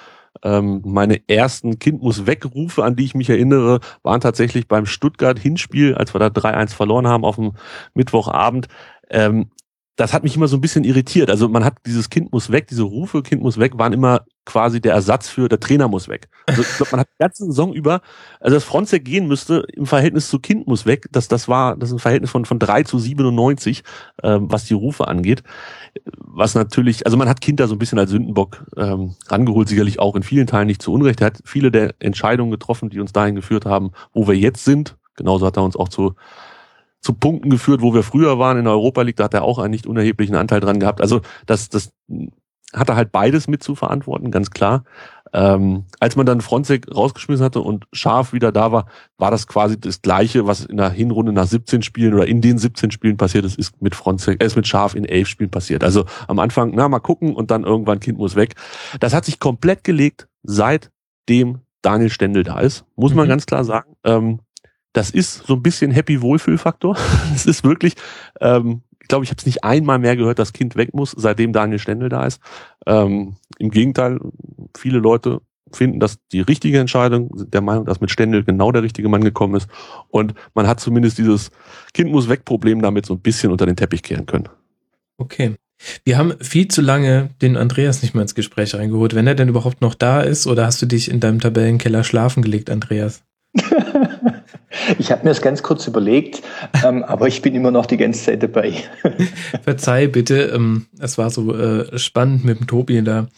Ähm, 0.42 0.82
meine 0.84 1.20
ersten 1.28 1.78
Kind 1.78 2.02
muss 2.02 2.26
wegrufe, 2.26 2.84
an 2.84 2.96
die 2.96 3.04
ich 3.04 3.14
mich 3.14 3.30
erinnere, 3.30 3.80
waren 4.02 4.20
tatsächlich 4.20 4.68
beim 4.68 4.86
Stuttgart-Hinspiel, 4.86 5.94
als 5.94 6.14
wir 6.14 6.18
da 6.18 6.26
3-1 6.26 6.74
verloren 6.74 7.06
haben 7.06 7.24
auf 7.24 7.36
dem 7.36 7.52
Mittwochabend. 7.94 8.68
Ähm, 9.08 9.50
das 9.96 10.12
hat 10.12 10.22
mich 10.22 10.36
immer 10.36 10.46
so 10.46 10.58
ein 10.58 10.60
bisschen 10.60 10.84
irritiert. 10.84 11.30
Also 11.30 11.48
man 11.48 11.64
hat 11.64 11.78
dieses 11.86 12.10
Kind 12.10 12.30
muss 12.30 12.52
weg, 12.52 12.68
diese 12.68 12.82
Rufe, 12.82 13.22
Kind 13.22 13.42
muss 13.42 13.58
weg, 13.58 13.78
waren 13.78 13.94
immer 13.94 14.26
quasi 14.44 14.80
der 14.80 14.92
Ersatz 14.92 15.28
für 15.28 15.48
der 15.48 15.58
Trainer 15.58 15.88
muss 15.88 16.06
weg. 16.08 16.28
Also 16.46 16.62
ich 16.62 16.76
glaube, 16.76 16.90
man 16.92 17.00
hat 17.00 17.08
die 17.08 17.18
ganze 17.18 17.46
Saison 17.46 17.72
über, 17.72 18.02
also 18.38 18.56
dass 18.56 18.64
Fronzek 18.64 19.06
gehen 19.06 19.26
müsste 19.26 19.66
im 19.72 19.86
Verhältnis 19.86 20.28
zu 20.28 20.38
Kind 20.38 20.66
muss 20.66 20.84
weg, 20.84 21.06
das, 21.12 21.28
das 21.28 21.48
war, 21.48 21.76
das 21.76 21.88
ist 21.88 21.96
ein 21.96 21.98
Verhältnis 21.98 22.30
von, 22.30 22.44
von 22.44 22.58
3 22.58 22.82
zu 22.82 22.98
97, 22.98 23.82
ähm, 24.22 24.46
was 24.50 24.66
die 24.66 24.74
Rufe 24.74 25.08
angeht. 25.08 25.42
Was 26.18 26.54
natürlich, 26.54 27.06
also 27.06 27.16
man 27.16 27.28
hat 27.28 27.40
Kind 27.40 27.58
da 27.58 27.66
so 27.66 27.74
ein 27.74 27.78
bisschen 27.78 27.98
als 27.98 28.10
Sündenbock 28.10 28.66
ähm, 28.76 29.16
rangeholt, 29.28 29.68
sicherlich 29.68 29.98
auch 29.98 30.14
in 30.14 30.22
vielen 30.22 30.46
Teilen 30.46 30.66
nicht 30.66 30.82
zu 30.82 30.92
Unrecht. 30.92 31.22
Er 31.22 31.28
hat 31.28 31.40
viele 31.44 31.70
der 31.70 31.94
Entscheidungen 32.00 32.50
getroffen, 32.50 32.90
die 32.90 33.00
uns 33.00 33.12
dahin 33.12 33.34
geführt 33.34 33.64
haben, 33.64 33.92
wo 34.12 34.28
wir 34.28 34.36
jetzt 34.36 34.64
sind. 34.64 34.96
Genauso 35.16 35.46
hat 35.46 35.56
er 35.56 35.64
uns 35.64 35.76
auch 35.76 35.88
zu 35.88 36.14
zu 37.06 37.14
Punkten 37.14 37.50
geführt, 37.50 37.82
wo 37.82 37.94
wir 37.94 38.02
früher 38.02 38.38
waren 38.38 38.58
in 38.58 38.64
der 38.64 38.72
Europa 38.72 39.02
League, 39.02 39.16
da 39.16 39.24
hat 39.24 39.34
er 39.34 39.44
auch 39.44 39.58
einen 39.60 39.70
nicht 39.70 39.86
unerheblichen 39.86 40.34
Anteil 40.34 40.58
dran 40.60 40.80
gehabt. 40.80 41.00
Also 41.00 41.20
das, 41.46 41.68
das 41.68 41.92
hat 42.74 42.88
er 42.88 42.96
halt 42.96 43.12
beides 43.12 43.46
mit 43.46 43.62
zu 43.62 43.76
verantworten, 43.76 44.32
ganz 44.32 44.50
klar. 44.50 44.82
Ähm, 45.32 45.84
als 46.00 46.16
man 46.16 46.26
dann 46.26 46.40
Fronzek 46.40 46.92
rausgeschmissen 46.92 47.44
hatte 47.44 47.60
und 47.60 47.86
Scharf 47.92 48.32
wieder 48.32 48.50
da 48.50 48.72
war, 48.72 48.86
war 49.18 49.30
das 49.30 49.46
quasi 49.46 49.78
das 49.78 50.02
Gleiche, 50.02 50.46
was 50.46 50.64
in 50.64 50.78
der 50.78 50.90
Hinrunde 50.90 51.32
nach 51.32 51.46
17 51.46 51.82
Spielen 51.82 52.12
oder 52.14 52.26
in 52.26 52.40
den 52.40 52.58
17 52.58 52.90
Spielen 52.90 53.16
passiert 53.16 53.44
ist, 53.44 53.56
ist 53.56 53.80
mit 53.80 53.94
Fronzek, 53.94 54.42
äh, 54.42 54.46
ist 54.46 54.56
mit 54.56 54.66
Scharf 54.66 54.94
in 54.96 55.04
elf 55.04 55.28
Spielen 55.28 55.50
passiert. 55.50 55.84
Also 55.84 56.06
am 56.26 56.40
Anfang, 56.40 56.72
na, 56.74 56.88
mal 56.88 56.98
gucken 56.98 57.34
und 57.36 57.50
dann 57.52 57.62
irgendwann 57.64 58.00
Kind 58.00 58.18
muss 58.18 58.34
weg. 58.34 58.54
Das 58.98 59.14
hat 59.14 59.24
sich 59.24 59.38
komplett 59.38 59.84
gelegt, 59.84 60.26
seitdem 60.42 61.60
Daniel 61.82 62.10
Stendel 62.10 62.42
da 62.42 62.58
ist, 62.58 62.84
muss 62.96 63.14
man 63.14 63.26
Mhm. 63.26 63.30
ganz 63.30 63.46
klar 63.46 63.64
sagen. 63.64 63.94
Ähm, 64.04 64.40
das 64.96 65.10
ist 65.10 65.46
so 65.46 65.54
ein 65.54 65.62
bisschen 65.62 65.90
Happy 65.90 66.22
Wohlfühlfaktor. 66.22 66.96
Es 67.34 67.44
ist 67.44 67.64
wirklich, 67.64 67.94
ähm, 68.40 68.80
ich 69.00 69.08
glaube, 69.08 69.24
ich 69.24 69.30
habe 69.30 69.38
es 69.38 69.44
nicht 69.44 69.62
einmal 69.62 69.98
mehr 69.98 70.16
gehört, 70.16 70.38
dass 70.38 70.54
Kind 70.54 70.74
weg 70.74 70.94
muss, 70.94 71.14
seitdem 71.16 71.52
Daniel 71.52 71.78
Stendel 71.78 72.08
da 72.08 72.24
ist. 72.26 72.40
Ähm, 72.86 73.36
Im 73.58 73.70
Gegenteil, 73.70 74.18
viele 74.76 74.98
Leute 74.98 75.42
finden 75.70 76.00
das 76.00 76.18
die 76.32 76.40
richtige 76.40 76.78
Entscheidung, 76.78 77.30
sind 77.34 77.52
der 77.52 77.60
Meinung, 77.60 77.84
dass 77.84 78.00
mit 78.00 78.10
Stendel 78.10 78.42
genau 78.42 78.72
der 78.72 78.82
richtige 78.82 79.08
Mann 79.08 79.22
gekommen 79.22 79.54
ist. 79.54 79.68
Und 80.08 80.32
man 80.54 80.66
hat 80.66 80.80
zumindest 80.80 81.18
dieses 81.18 81.50
Kind 81.92 82.10
muss 82.10 82.30
weg 82.30 82.46
Problem 82.46 82.80
damit 82.80 83.04
so 83.04 83.14
ein 83.14 83.20
bisschen 83.20 83.52
unter 83.52 83.66
den 83.66 83.76
Teppich 83.76 84.02
kehren 84.02 84.24
können. 84.24 84.48
Okay. 85.18 85.56
Wir 86.04 86.16
haben 86.16 86.32
viel 86.40 86.68
zu 86.68 86.80
lange 86.80 87.30
den 87.42 87.58
Andreas 87.58 88.00
nicht 88.00 88.14
mehr 88.14 88.22
ins 88.22 88.34
Gespräch 88.34 88.74
reingeholt. 88.74 89.14
Wenn 89.14 89.26
er 89.26 89.34
denn 89.34 89.48
überhaupt 89.48 89.82
noch 89.82 89.94
da 89.94 90.22
ist, 90.22 90.46
oder 90.46 90.64
hast 90.64 90.80
du 90.80 90.86
dich 90.86 91.10
in 91.10 91.20
deinem 91.20 91.40
Tabellenkeller 91.40 92.02
schlafen 92.02 92.42
gelegt, 92.42 92.70
Andreas? 92.70 93.22
ich 94.98 95.10
habe 95.10 95.24
mir 95.24 95.30
das 95.30 95.42
ganz 95.42 95.62
kurz 95.62 95.86
überlegt, 95.86 96.42
ähm, 96.84 97.04
aber 97.04 97.28
ich 97.28 97.42
bin 97.42 97.54
immer 97.54 97.70
noch 97.70 97.86
die 97.86 97.96
ganze 97.96 98.24
Zeit 98.24 98.42
dabei. 98.42 98.74
Verzeih 99.62 100.08
bitte, 100.08 100.52
ähm, 100.54 100.86
es 100.98 101.18
war 101.18 101.30
so 101.30 101.54
äh, 101.54 101.98
spannend 101.98 102.44
mit 102.44 102.60
dem 102.60 102.66
Tobi 102.66 103.02
da 103.02 103.28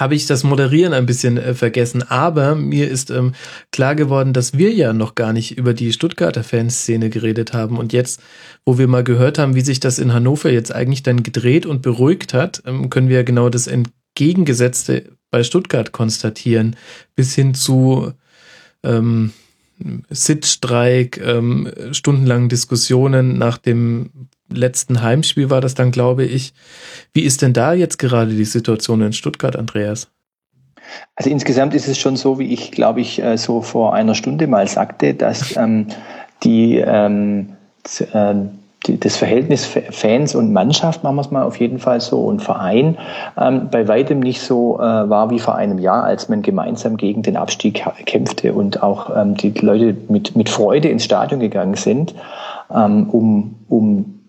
habe 0.00 0.14
ich 0.14 0.26
das 0.26 0.44
Moderieren 0.44 0.92
ein 0.92 1.06
bisschen 1.06 1.38
äh, 1.38 1.54
vergessen. 1.54 2.02
Aber 2.02 2.54
mir 2.54 2.88
ist 2.88 3.10
ähm, 3.10 3.32
klar 3.72 3.94
geworden, 3.94 4.32
dass 4.32 4.56
wir 4.56 4.72
ja 4.72 4.92
noch 4.92 5.14
gar 5.14 5.32
nicht 5.32 5.56
über 5.56 5.74
die 5.74 5.92
Stuttgarter 5.92 6.44
Fanszene 6.44 7.10
geredet 7.10 7.52
haben. 7.52 7.78
Und 7.78 7.92
jetzt, 7.92 8.20
wo 8.64 8.78
wir 8.78 8.88
mal 8.88 9.04
gehört 9.04 9.38
haben, 9.38 9.54
wie 9.54 9.62
sich 9.62 9.80
das 9.80 9.98
in 9.98 10.12
Hannover 10.12 10.50
jetzt 10.50 10.74
eigentlich 10.74 11.02
dann 11.02 11.22
gedreht 11.22 11.66
und 11.66 11.82
beruhigt 11.82 12.34
hat, 12.34 12.62
ähm, 12.66 12.90
können 12.90 13.08
wir 13.08 13.24
genau 13.24 13.48
das 13.48 13.66
Entgegengesetzte 13.66 15.12
bei 15.30 15.42
Stuttgart 15.42 15.92
konstatieren. 15.92 16.76
Bis 17.14 17.34
hin 17.34 17.54
zu 17.54 18.12
ähm, 18.82 19.32
Sitzstreik, 20.08 21.20
ähm, 21.24 21.70
stundenlangen 21.92 22.48
Diskussionen 22.48 23.38
nach 23.38 23.58
dem 23.58 24.28
letzten 24.48 25.02
Heimspiel 25.02 25.50
war 25.50 25.60
das 25.60 25.74
dann, 25.74 25.90
glaube 25.90 26.24
ich. 26.24 26.54
Wie 27.12 27.22
ist 27.22 27.42
denn 27.42 27.52
da 27.52 27.74
jetzt 27.74 27.98
gerade 27.98 28.32
die 28.32 28.44
Situation 28.44 29.02
in 29.02 29.12
Stuttgart, 29.12 29.56
Andreas? 29.56 30.08
Also 31.16 31.30
insgesamt 31.30 31.74
ist 31.74 31.88
es 31.88 31.98
schon 31.98 32.16
so, 32.16 32.38
wie 32.38 32.52
ich, 32.52 32.70
glaube 32.70 33.00
ich, 33.00 33.20
äh, 33.22 33.36
so 33.36 33.60
vor 33.60 33.94
einer 33.94 34.14
Stunde 34.14 34.46
mal 34.46 34.68
sagte, 34.68 35.14
dass 35.14 35.56
ähm, 35.56 35.88
die, 36.44 36.76
ähm, 36.76 37.56
äh, 38.12 38.34
die, 38.34 38.48
das 39.00 39.16
Verhältnis 39.16 39.66
Fans 39.90 40.34
und 40.34 40.52
Mannschaft, 40.52 41.02
machen 41.02 41.16
wir 41.16 41.22
es 41.22 41.30
mal 41.30 41.44
auf 41.44 41.58
jeden 41.58 41.78
Fall 41.78 42.00
so, 42.00 42.20
und 42.20 42.42
Verein 42.42 42.96
ähm, 43.38 43.68
bei 43.70 43.88
weitem 43.88 44.20
nicht 44.20 44.40
so 44.40 44.78
äh, 44.78 44.82
war 44.82 45.30
wie 45.30 45.38
vor 45.38 45.54
einem 45.54 45.78
Jahr, 45.78 46.04
als 46.04 46.28
man 46.28 46.42
gemeinsam 46.42 46.96
gegen 46.96 47.22
den 47.22 47.36
Abstieg 47.36 47.84
kämpfte 48.06 48.52
und 48.52 48.82
auch 48.82 49.14
ähm, 49.14 49.36
die 49.36 49.50
Leute 49.50 49.96
mit, 50.08 50.36
mit 50.36 50.48
Freude 50.48 50.88
ins 50.88 51.04
Stadion 51.04 51.40
gegangen 51.40 51.74
sind, 51.74 52.14
ähm, 52.74 53.08
um, 53.10 53.54
um 53.68 54.20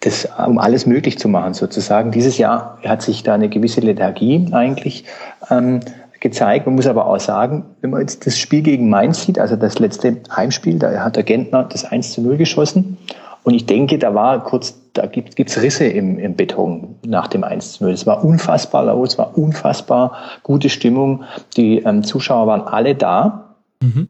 das, 0.00 0.28
um 0.46 0.58
alles 0.58 0.86
möglich 0.86 1.18
zu 1.18 1.28
machen, 1.28 1.54
sozusagen. 1.54 2.10
Dieses 2.10 2.38
Jahr 2.38 2.78
hat 2.84 3.02
sich 3.02 3.22
da 3.22 3.34
eine 3.34 3.48
gewisse 3.48 3.80
Lethargie 3.80 4.48
eigentlich 4.52 5.04
ähm, 5.50 5.80
gezeigt. 6.20 6.66
Man 6.66 6.74
muss 6.74 6.86
aber 6.86 7.06
auch 7.06 7.20
sagen, 7.20 7.64
wenn 7.80 7.90
man 7.90 8.00
jetzt 8.00 8.26
das 8.26 8.38
Spiel 8.38 8.62
gegen 8.62 8.88
Mainz 8.88 9.22
sieht, 9.22 9.38
also 9.38 9.56
das 9.56 9.78
letzte 9.78 10.16
Heimspiel, 10.34 10.78
da 10.78 11.04
hat 11.04 11.16
der 11.16 11.22
Gentner 11.22 11.64
das 11.64 11.84
1 11.84 12.12
zu 12.12 12.22
0 12.22 12.36
geschossen. 12.36 12.96
Und 13.46 13.54
ich 13.54 13.64
denke, 13.64 13.96
da 13.96 14.12
war 14.12 14.42
kurz, 14.42 14.76
da 14.92 15.06
gibt 15.06 15.38
es 15.38 15.62
Risse 15.62 15.86
im, 15.86 16.18
im 16.18 16.34
Beton 16.34 16.96
nach 17.06 17.28
dem 17.28 17.44
1 17.44 17.74
zu 17.74 17.84
0. 17.84 17.92
Es 17.92 18.04
war 18.04 18.24
unfassbar 18.24 18.86
laut, 18.86 19.06
es 19.06 19.18
war 19.18 19.38
unfassbar 19.38 20.16
gute 20.42 20.68
Stimmung. 20.68 21.22
Die 21.56 21.78
ähm, 21.78 22.02
Zuschauer 22.02 22.48
waren 22.48 22.62
alle 22.62 22.96
da. 22.96 23.54
Mhm. 23.80 24.08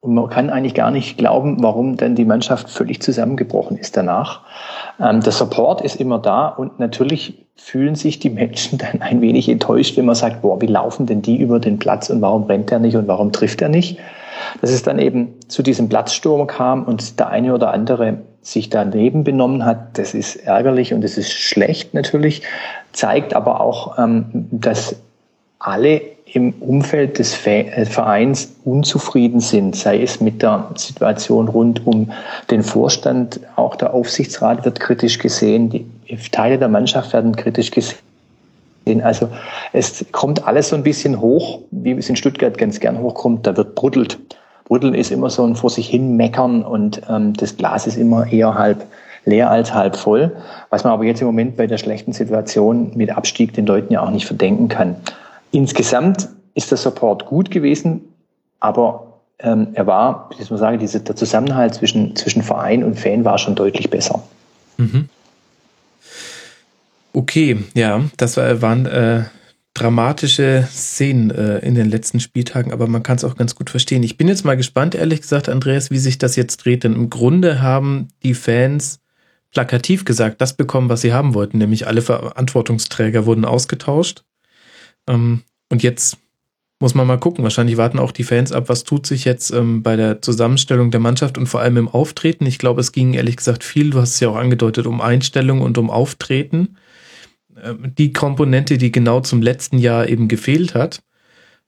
Und 0.00 0.14
man 0.14 0.30
kann 0.30 0.48
eigentlich 0.48 0.72
gar 0.72 0.90
nicht 0.90 1.18
glauben, 1.18 1.62
warum 1.62 1.98
denn 1.98 2.14
die 2.14 2.24
Mannschaft 2.24 2.70
völlig 2.70 3.02
zusammengebrochen 3.02 3.76
ist 3.76 3.98
danach. 3.98 4.44
Ähm, 4.98 5.20
der 5.20 5.32
Support 5.32 5.82
ist 5.82 5.96
immer 5.96 6.18
da 6.18 6.48
und 6.48 6.80
natürlich 6.80 7.46
fühlen 7.56 7.96
sich 7.96 8.18
die 8.18 8.30
Menschen 8.30 8.78
dann 8.78 9.02
ein 9.02 9.20
wenig 9.20 9.50
enttäuscht, 9.50 9.98
wenn 9.98 10.06
man 10.06 10.14
sagt, 10.14 10.40
boah, 10.40 10.58
wie 10.62 10.66
laufen 10.66 11.04
denn 11.04 11.20
die 11.20 11.36
über 11.36 11.60
den 11.60 11.78
Platz 11.78 12.08
und 12.08 12.22
warum 12.22 12.44
rennt 12.44 12.72
er 12.72 12.78
nicht 12.78 12.96
und 12.96 13.08
warum 13.08 13.30
trifft 13.30 13.60
er 13.60 13.68
nicht? 13.68 13.98
Dass 14.62 14.70
es 14.70 14.82
dann 14.82 14.98
eben 14.98 15.34
zu 15.48 15.62
diesem 15.62 15.90
Platzsturm 15.90 16.46
kam 16.46 16.84
und 16.84 17.20
der 17.20 17.28
eine 17.28 17.52
oder 17.52 17.74
andere 17.74 18.22
sich 18.42 18.70
daneben 18.70 19.24
benommen 19.24 19.64
hat, 19.64 19.98
das 19.98 20.14
ist 20.14 20.36
ärgerlich 20.36 20.94
und 20.94 21.02
das 21.02 21.18
ist 21.18 21.32
schlecht 21.32 21.94
natürlich, 21.94 22.42
zeigt 22.92 23.34
aber 23.34 23.60
auch, 23.60 23.98
ähm, 23.98 24.48
dass 24.50 24.96
alle 25.58 26.00
im 26.32 26.54
Umfeld 26.60 27.18
des 27.18 27.46
äh, 27.46 27.84
Vereins 27.84 28.56
unzufrieden 28.64 29.40
sind, 29.40 29.74
sei 29.74 30.02
es 30.02 30.20
mit 30.20 30.42
der 30.42 30.70
Situation 30.76 31.48
rund 31.48 31.86
um 31.86 32.12
den 32.50 32.62
Vorstand, 32.62 33.40
auch 33.56 33.76
der 33.76 33.92
Aufsichtsrat 33.92 34.64
wird 34.64 34.80
kritisch 34.80 35.18
gesehen, 35.18 35.70
die 35.70 35.86
Teile 36.30 36.58
der 36.58 36.68
Mannschaft 36.68 37.12
werden 37.12 37.34
kritisch 37.34 37.70
gesehen. 37.70 37.98
Also 39.02 39.28
es 39.72 40.04
kommt 40.12 40.46
alles 40.46 40.70
so 40.70 40.76
ein 40.76 40.82
bisschen 40.82 41.20
hoch, 41.20 41.60
wie 41.70 41.92
es 41.92 42.08
in 42.08 42.16
Stuttgart 42.16 42.56
ganz 42.56 42.80
gern 42.80 42.98
hochkommt, 42.98 43.46
da 43.46 43.56
wird 43.56 43.74
brüttelt. 43.74 44.18
Brütteln 44.70 44.94
ist 44.94 45.10
immer 45.10 45.30
so 45.30 45.44
ein 45.44 45.56
vor 45.56 45.68
sich 45.68 45.88
hin 45.88 46.16
meckern 46.16 46.62
und 46.62 47.02
ähm, 47.08 47.34
das 47.34 47.56
Glas 47.56 47.88
ist 47.88 47.96
immer 47.96 48.30
eher 48.30 48.54
halb 48.54 48.86
leer 49.24 49.50
als 49.50 49.74
halb 49.74 49.96
voll, 49.96 50.30
was 50.70 50.84
man 50.84 50.92
aber 50.92 51.02
jetzt 51.02 51.20
im 51.20 51.26
Moment 51.26 51.56
bei 51.56 51.66
der 51.66 51.76
schlechten 51.76 52.12
Situation 52.12 52.92
mit 52.94 53.10
Abstieg 53.10 53.52
den 53.52 53.66
Leuten 53.66 53.92
ja 53.92 54.00
auch 54.00 54.10
nicht 54.10 54.26
verdenken 54.26 54.68
kann. 54.68 54.94
Insgesamt 55.50 56.28
ist 56.54 56.70
der 56.70 56.78
Support 56.78 57.26
gut 57.26 57.50
gewesen, 57.50 58.02
aber 58.60 59.18
ähm, 59.40 59.68
er 59.72 59.88
war, 59.88 60.30
wie 60.38 60.44
soll 60.44 60.52
man 60.52 60.60
sagen, 60.60 60.78
diese, 60.78 61.00
der 61.00 61.16
Zusammenhalt 61.16 61.74
zwischen, 61.74 62.14
zwischen 62.14 62.44
Verein 62.44 62.84
und 62.84 62.96
Fan 62.96 63.24
war 63.24 63.38
schon 63.38 63.56
deutlich 63.56 63.90
besser. 63.90 64.22
Mhm. 64.76 65.08
Okay, 67.12 67.64
ja, 67.74 68.02
das 68.16 68.36
war, 68.36 68.62
waren 68.62 68.86
äh, 68.86 69.24
dramatische 69.80 70.68
Szenen 70.70 71.30
äh, 71.30 71.58
in 71.60 71.74
den 71.74 71.88
letzten 71.88 72.20
Spieltagen, 72.20 72.72
aber 72.72 72.86
man 72.86 73.02
kann 73.02 73.16
es 73.16 73.24
auch 73.24 73.36
ganz 73.36 73.54
gut 73.54 73.70
verstehen. 73.70 74.02
Ich 74.02 74.18
bin 74.18 74.28
jetzt 74.28 74.44
mal 74.44 74.56
gespannt, 74.56 74.94
ehrlich 74.94 75.22
gesagt, 75.22 75.48
Andreas, 75.48 75.90
wie 75.90 75.98
sich 75.98 76.18
das 76.18 76.36
jetzt 76.36 76.58
dreht, 76.58 76.84
denn 76.84 76.94
im 76.94 77.08
Grunde 77.08 77.62
haben 77.62 78.08
die 78.22 78.34
Fans 78.34 79.00
plakativ 79.52 80.04
gesagt, 80.04 80.40
das 80.40 80.54
bekommen, 80.54 80.90
was 80.90 81.00
sie 81.00 81.12
haben 81.12 81.34
wollten, 81.34 81.58
nämlich 81.58 81.86
alle 81.86 82.02
Verantwortungsträger 82.02 83.24
wurden 83.24 83.46
ausgetauscht. 83.46 84.22
Ähm, 85.08 85.42
und 85.70 85.82
jetzt 85.82 86.18
muss 86.78 86.94
man 86.94 87.06
mal 87.06 87.18
gucken. 87.18 87.42
Wahrscheinlich 87.42 87.76
warten 87.76 87.98
auch 87.98 88.12
die 88.12 88.24
Fans 88.24 88.52
ab, 88.52 88.68
was 88.68 88.84
tut 88.84 89.06
sich 89.06 89.24
jetzt 89.24 89.50
ähm, 89.50 89.82
bei 89.82 89.96
der 89.96 90.20
Zusammenstellung 90.20 90.90
der 90.90 91.00
Mannschaft 91.00 91.38
und 91.38 91.46
vor 91.46 91.60
allem 91.60 91.76
im 91.78 91.88
Auftreten. 91.88 92.46
Ich 92.46 92.58
glaube, 92.58 92.80
es 92.80 92.92
ging 92.92 93.14
ehrlich 93.14 93.36
gesagt 93.36 93.64
viel, 93.64 93.90
du 93.90 94.00
hast 94.00 94.14
es 94.14 94.20
ja 94.20 94.28
auch 94.28 94.36
angedeutet, 94.36 94.86
um 94.86 95.00
Einstellung 95.00 95.62
und 95.62 95.78
um 95.78 95.90
Auftreten. 95.90 96.76
Ähm, 97.62 97.92
die 97.96 98.12
Komponente, 98.12 98.78
die 98.78 98.92
genau 98.92 99.20
zum 99.20 99.42
letzten 99.42 99.78
Jahr 99.78 100.08
eben 100.08 100.28
gefehlt 100.28 100.74
hat. 100.74 101.02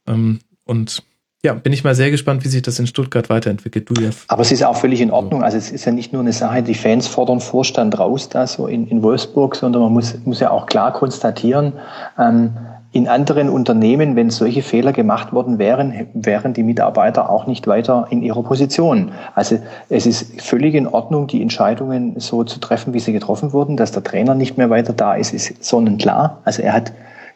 Ähm, 0.06 0.40
und 0.64 1.02
ja, 1.44 1.54
bin 1.54 1.72
ich 1.72 1.82
mal 1.82 1.94
sehr 1.96 2.12
gespannt, 2.12 2.44
wie 2.44 2.48
sich 2.48 2.62
das 2.62 2.78
in 2.78 2.86
Stuttgart 2.86 3.28
weiterentwickelt. 3.28 3.90
Du, 3.90 3.94
Jeff. 4.00 4.24
Aber 4.28 4.42
es 4.42 4.52
ist 4.52 4.62
auch 4.62 4.76
völlig 4.76 5.00
in 5.00 5.10
Ordnung. 5.10 5.42
Also 5.42 5.56
es 5.56 5.72
ist 5.72 5.84
ja 5.84 5.90
nicht 5.90 6.12
nur 6.12 6.22
eine 6.22 6.32
Sache, 6.32 6.62
die 6.62 6.74
Fans 6.74 7.08
fordern 7.08 7.40
Vorstand 7.40 7.98
raus 7.98 8.28
da 8.28 8.46
so 8.46 8.68
in, 8.68 8.86
in 8.86 9.02
Wolfsburg, 9.02 9.56
sondern 9.56 9.82
man 9.82 9.92
muss, 9.92 10.14
muss 10.24 10.38
ja 10.38 10.50
auch 10.50 10.66
klar 10.66 10.92
konstatieren, 10.92 11.72
ähm, 12.16 12.56
in 12.92 13.08
anderen 13.08 13.48
Unternehmen, 13.48 14.16
wenn 14.16 14.28
solche 14.28 14.62
Fehler 14.62 14.92
gemacht 14.92 15.32
worden 15.32 15.58
wären, 15.58 16.08
wären 16.12 16.52
die 16.52 16.62
Mitarbeiter 16.62 17.30
auch 17.30 17.46
nicht 17.46 17.66
weiter 17.66 18.06
in 18.10 18.22
ihrer 18.22 18.42
Position. 18.42 19.12
Also 19.34 19.58
es 19.88 20.04
ist 20.04 20.42
völlig 20.42 20.74
in 20.74 20.86
Ordnung, 20.86 21.26
die 21.26 21.40
Entscheidungen 21.40 22.20
so 22.20 22.44
zu 22.44 22.60
treffen, 22.60 22.92
wie 22.92 23.00
sie 23.00 23.14
getroffen 23.14 23.54
wurden. 23.54 23.78
Dass 23.78 23.92
der 23.92 24.02
Trainer 24.02 24.34
nicht 24.34 24.58
mehr 24.58 24.68
weiter 24.68 24.92
da 24.92 25.14
ist, 25.14 25.32
ist 25.32 25.64
sonnenklar. 25.64 26.42
Also 26.44 26.60
er 26.60 26.74
hat, 26.74 26.92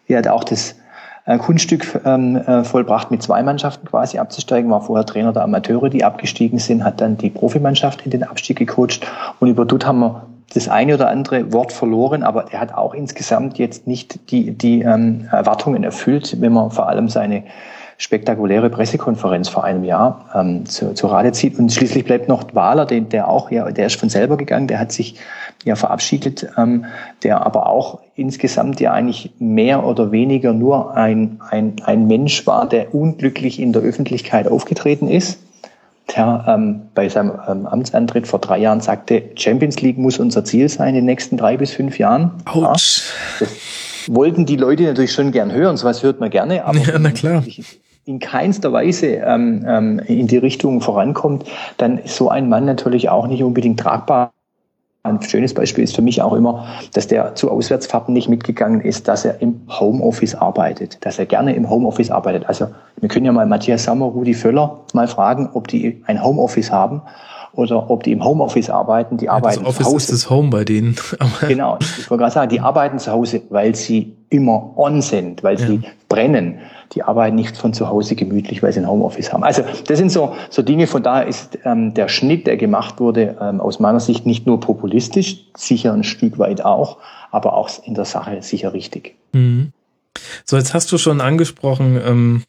er 0.06 0.18
hat 0.18 0.28
auch 0.28 0.44
das 0.44 0.76
äh, 1.24 1.38
Kunststück 1.38 2.00
ähm, 2.04 2.36
äh, 2.36 2.62
vollbracht, 2.62 3.10
mit 3.10 3.22
zwei 3.22 3.42
Mannschaften 3.42 3.86
quasi 3.88 4.18
abzusteigen, 4.18 4.70
war 4.70 4.82
vorher 4.82 5.06
Trainer 5.06 5.32
der 5.32 5.42
Amateure, 5.42 5.88
die 5.88 6.04
abgestiegen 6.04 6.58
sind, 6.58 6.84
hat 6.84 7.00
dann 7.00 7.16
die 7.16 7.30
Profimannschaft 7.30 8.02
in 8.02 8.10
den 8.10 8.22
Abstieg 8.22 8.58
gecoacht 8.58 9.06
und 9.40 9.48
über 9.48 9.64
Dutt 9.64 9.86
haben 9.86 10.00
wir 10.00 10.25
das 10.54 10.68
eine 10.68 10.94
oder 10.94 11.08
andere 11.08 11.52
Wort 11.52 11.72
verloren, 11.72 12.22
aber 12.22 12.52
er 12.52 12.60
hat 12.60 12.74
auch 12.74 12.94
insgesamt 12.94 13.58
jetzt 13.58 13.86
nicht 13.86 14.30
die, 14.30 14.52
die 14.52 14.82
ähm, 14.82 15.28
Erwartungen 15.30 15.84
erfüllt, 15.84 16.40
wenn 16.40 16.52
man 16.52 16.70
vor 16.70 16.88
allem 16.88 17.08
seine 17.08 17.44
spektakuläre 17.98 18.68
Pressekonferenz 18.68 19.48
vor 19.48 19.64
einem 19.64 19.82
Jahr 19.82 20.26
ähm, 20.34 20.66
zu, 20.66 20.92
zu 20.92 21.06
Rate 21.06 21.32
zieht. 21.32 21.58
Und 21.58 21.72
schließlich 21.72 22.04
bleibt 22.04 22.28
noch 22.28 22.54
Wahler, 22.54 22.84
den, 22.84 23.08
der 23.08 23.28
auch, 23.28 23.50
ja, 23.50 23.70
der 23.70 23.86
ist 23.86 23.98
von 23.98 24.08
selber 24.08 24.36
gegangen, 24.36 24.68
der 24.68 24.78
hat 24.78 24.92
sich 24.92 25.16
ja 25.64 25.76
verabschiedet, 25.76 26.46
ähm, 26.58 26.84
der 27.22 27.44
aber 27.44 27.68
auch 27.68 28.00
insgesamt 28.14 28.80
ja 28.80 28.92
eigentlich 28.92 29.32
mehr 29.38 29.84
oder 29.84 30.12
weniger 30.12 30.52
nur 30.52 30.94
ein, 30.94 31.40
ein, 31.50 31.76
ein 31.84 32.06
Mensch 32.06 32.46
war, 32.46 32.68
der 32.68 32.94
unglücklich 32.94 33.60
in 33.60 33.72
der 33.72 33.82
Öffentlichkeit 33.82 34.46
aufgetreten 34.46 35.08
ist 35.08 35.40
der 36.14 36.44
ähm, 36.48 36.82
bei 36.94 37.08
seinem 37.08 37.32
ähm, 37.48 37.66
Amtsantritt 37.66 38.26
vor 38.26 38.38
drei 38.38 38.58
Jahren 38.58 38.80
sagte, 38.80 39.24
Champions 39.34 39.80
League 39.80 39.98
muss 39.98 40.18
unser 40.18 40.44
Ziel 40.44 40.68
sein 40.68 40.90
in 40.90 40.94
den 40.96 41.04
nächsten 41.04 41.36
drei 41.36 41.56
bis 41.56 41.72
fünf 41.72 41.98
Jahren. 41.98 42.32
Autsch. 42.44 43.02
Ja, 43.40 43.46
das 43.46 43.50
wollten 44.08 44.46
die 44.46 44.56
Leute 44.56 44.84
natürlich 44.84 45.12
schon 45.12 45.32
gern 45.32 45.52
hören, 45.52 45.76
sowas 45.76 46.02
hört 46.02 46.20
man 46.20 46.30
gerne, 46.30 46.64
aber 46.64 46.78
ja, 46.78 46.98
na 46.98 47.10
klar. 47.10 47.42
in 48.04 48.20
keinster 48.20 48.72
Weise 48.72 49.06
ähm, 49.06 49.64
ähm, 49.66 49.98
in 50.06 50.28
die 50.28 50.38
Richtung 50.38 50.80
vorankommt, 50.80 51.44
dann 51.76 51.98
ist 51.98 52.16
so 52.16 52.28
ein 52.28 52.48
Mann 52.48 52.64
natürlich 52.64 53.08
auch 53.08 53.26
nicht 53.26 53.42
unbedingt 53.42 53.80
tragbar 53.80 54.32
Ein 55.06 55.22
schönes 55.22 55.54
Beispiel 55.54 55.84
ist 55.84 55.94
für 55.96 56.02
mich 56.02 56.20
auch 56.22 56.32
immer, 56.32 56.66
dass 56.92 57.06
der 57.06 57.34
zu 57.34 57.50
Auswärtsfahrten 57.50 58.12
nicht 58.12 58.28
mitgegangen 58.28 58.80
ist, 58.80 59.08
dass 59.08 59.24
er 59.24 59.40
im 59.40 59.60
Homeoffice 59.68 60.34
arbeitet, 60.34 60.98
dass 61.04 61.18
er 61.18 61.26
gerne 61.26 61.54
im 61.54 61.70
Homeoffice 61.70 62.10
arbeitet. 62.10 62.48
Also 62.48 62.66
wir 63.00 63.08
können 63.08 63.26
ja 63.26 63.32
mal 63.32 63.46
Matthias 63.46 63.84
Sammer, 63.84 64.06
Rudi 64.06 64.34
Völler 64.34 64.80
mal 64.92 65.08
fragen, 65.08 65.50
ob 65.54 65.68
die 65.68 66.02
ein 66.06 66.22
Homeoffice 66.22 66.70
haben 66.70 67.02
oder 67.52 67.90
ob 67.90 68.02
die 68.02 68.12
im 68.12 68.24
Homeoffice 68.24 68.68
arbeiten. 68.70 69.16
Die 69.16 69.26
Ja, 69.26 69.32
arbeiten 69.32 69.60
das 69.64 69.68
Office 69.68 69.88
zu 69.88 69.96
ist 69.96 70.02
Hause. 70.04 70.12
das 70.12 70.30
Home 70.30 70.50
bei 70.50 70.64
denen. 70.64 70.96
Genau, 71.48 71.78
ich 71.80 72.10
wollte 72.10 72.22
gerade 72.22 72.34
sagen, 72.34 72.50
die 72.50 72.60
arbeiten 72.60 72.98
zu 72.98 73.10
Hause, 73.12 73.42
weil 73.50 73.74
sie 73.74 74.14
immer 74.28 74.72
on 74.76 75.00
sind, 75.02 75.42
weil 75.42 75.56
sie 75.58 75.80
brennen. 76.08 76.58
Die 76.92 77.02
arbeiten 77.02 77.36
nicht 77.36 77.56
von 77.56 77.72
zu 77.72 77.88
Hause 77.88 78.14
gemütlich, 78.14 78.62
weil 78.62 78.72
sie 78.72 78.80
ein 78.80 78.88
Homeoffice 78.88 79.32
haben. 79.32 79.44
Also 79.44 79.62
das 79.86 79.98
sind 79.98 80.10
so, 80.10 80.34
so 80.50 80.62
Dinge, 80.62 80.86
von 80.86 81.02
daher 81.02 81.26
ist 81.26 81.58
ähm, 81.64 81.94
der 81.94 82.08
Schnitt, 82.08 82.46
der 82.46 82.56
gemacht 82.56 83.00
wurde, 83.00 83.36
ähm, 83.40 83.60
aus 83.60 83.80
meiner 83.80 84.00
Sicht 84.00 84.26
nicht 84.26 84.46
nur 84.46 84.60
populistisch, 84.60 85.44
sicher 85.56 85.92
ein 85.92 86.04
Stück 86.04 86.38
weit 86.38 86.64
auch, 86.64 86.98
aber 87.30 87.54
auch 87.54 87.70
in 87.84 87.94
der 87.94 88.04
Sache 88.04 88.42
sicher 88.42 88.72
richtig. 88.72 89.14
Mhm. 89.32 89.72
So, 90.44 90.56
jetzt 90.56 90.74
hast 90.74 90.90
du 90.92 90.98
schon 90.98 91.20
angesprochen, 91.20 92.00
ähm, 92.04 92.44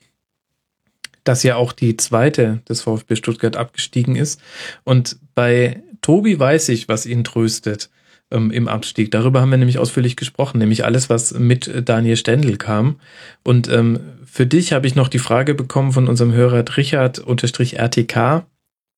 dass 1.24 1.44
ja 1.44 1.58
auch 1.58 1.74
die 1.74 1.98
zweite 1.98 2.62
des 2.70 2.82
VfB 2.82 3.16
Stuttgart 3.16 3.58
abgestiegen 3.58 4.16
ist. 4.16 4.40
Und 4.84 5.18
bei 5.36 5.84
Tobi 6.02 6.40
weiß 6.40 6.70
ich, 6.70 6.88
was 6.88 7.06
ihn 7.06 7.24
tröstet 7.24 7.90
ähm, 8.32 8.52
im 8.52 8.68
Abstieg. 8.68 9.12
Darüber 9.12 9.42
haben 9.42 9.52
wir 9.52 9.58
nämlich 9.58 9.80
ausführlich 9.80 10.16
gesprochen, 10.16 10.58
nämlich 10.60 10.86
alles, 10.86 11.10
was 11.10 11.34
mit 11.34 11.72
Daniel 11.86 12.18
Stendel 12.18 12.58
kam. 12.58 13.00
Und 13.44 13.70
ähm, 13.70 14.00
für 14.26 14.46
dich 14.46 14.74
habe 14.74 14.88
ich 14.88 14.96
noch 14.96 15.08
die 15.08 15.20
Frage 15.20 15.56
bekommen 15.56 15.92
von 15.92 16.08
unserem 16.08 16.34
Hörer 16.34 16.64
Richard-RTK 16.78 18.46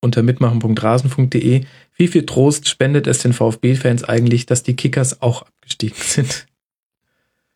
unter 0.01 0.23
mitmachen.rasen.de. 0.23 1.65
Wie 1.95 2.07
viel 2.07 2.25
Trost 2.25 2.67
spendet 2.69 3.07
es 3.07 3.19
den 3.19 3.33
VfB-Fans 3.33 4.03
eigentlich, 4.03 4.45
dass 4.45 4.63
die 4.63 4.75
Kickers 4.75 5.21
auch 5.21 5.43
abgestiegen 5.43 5.97
sind? 5.99 6.47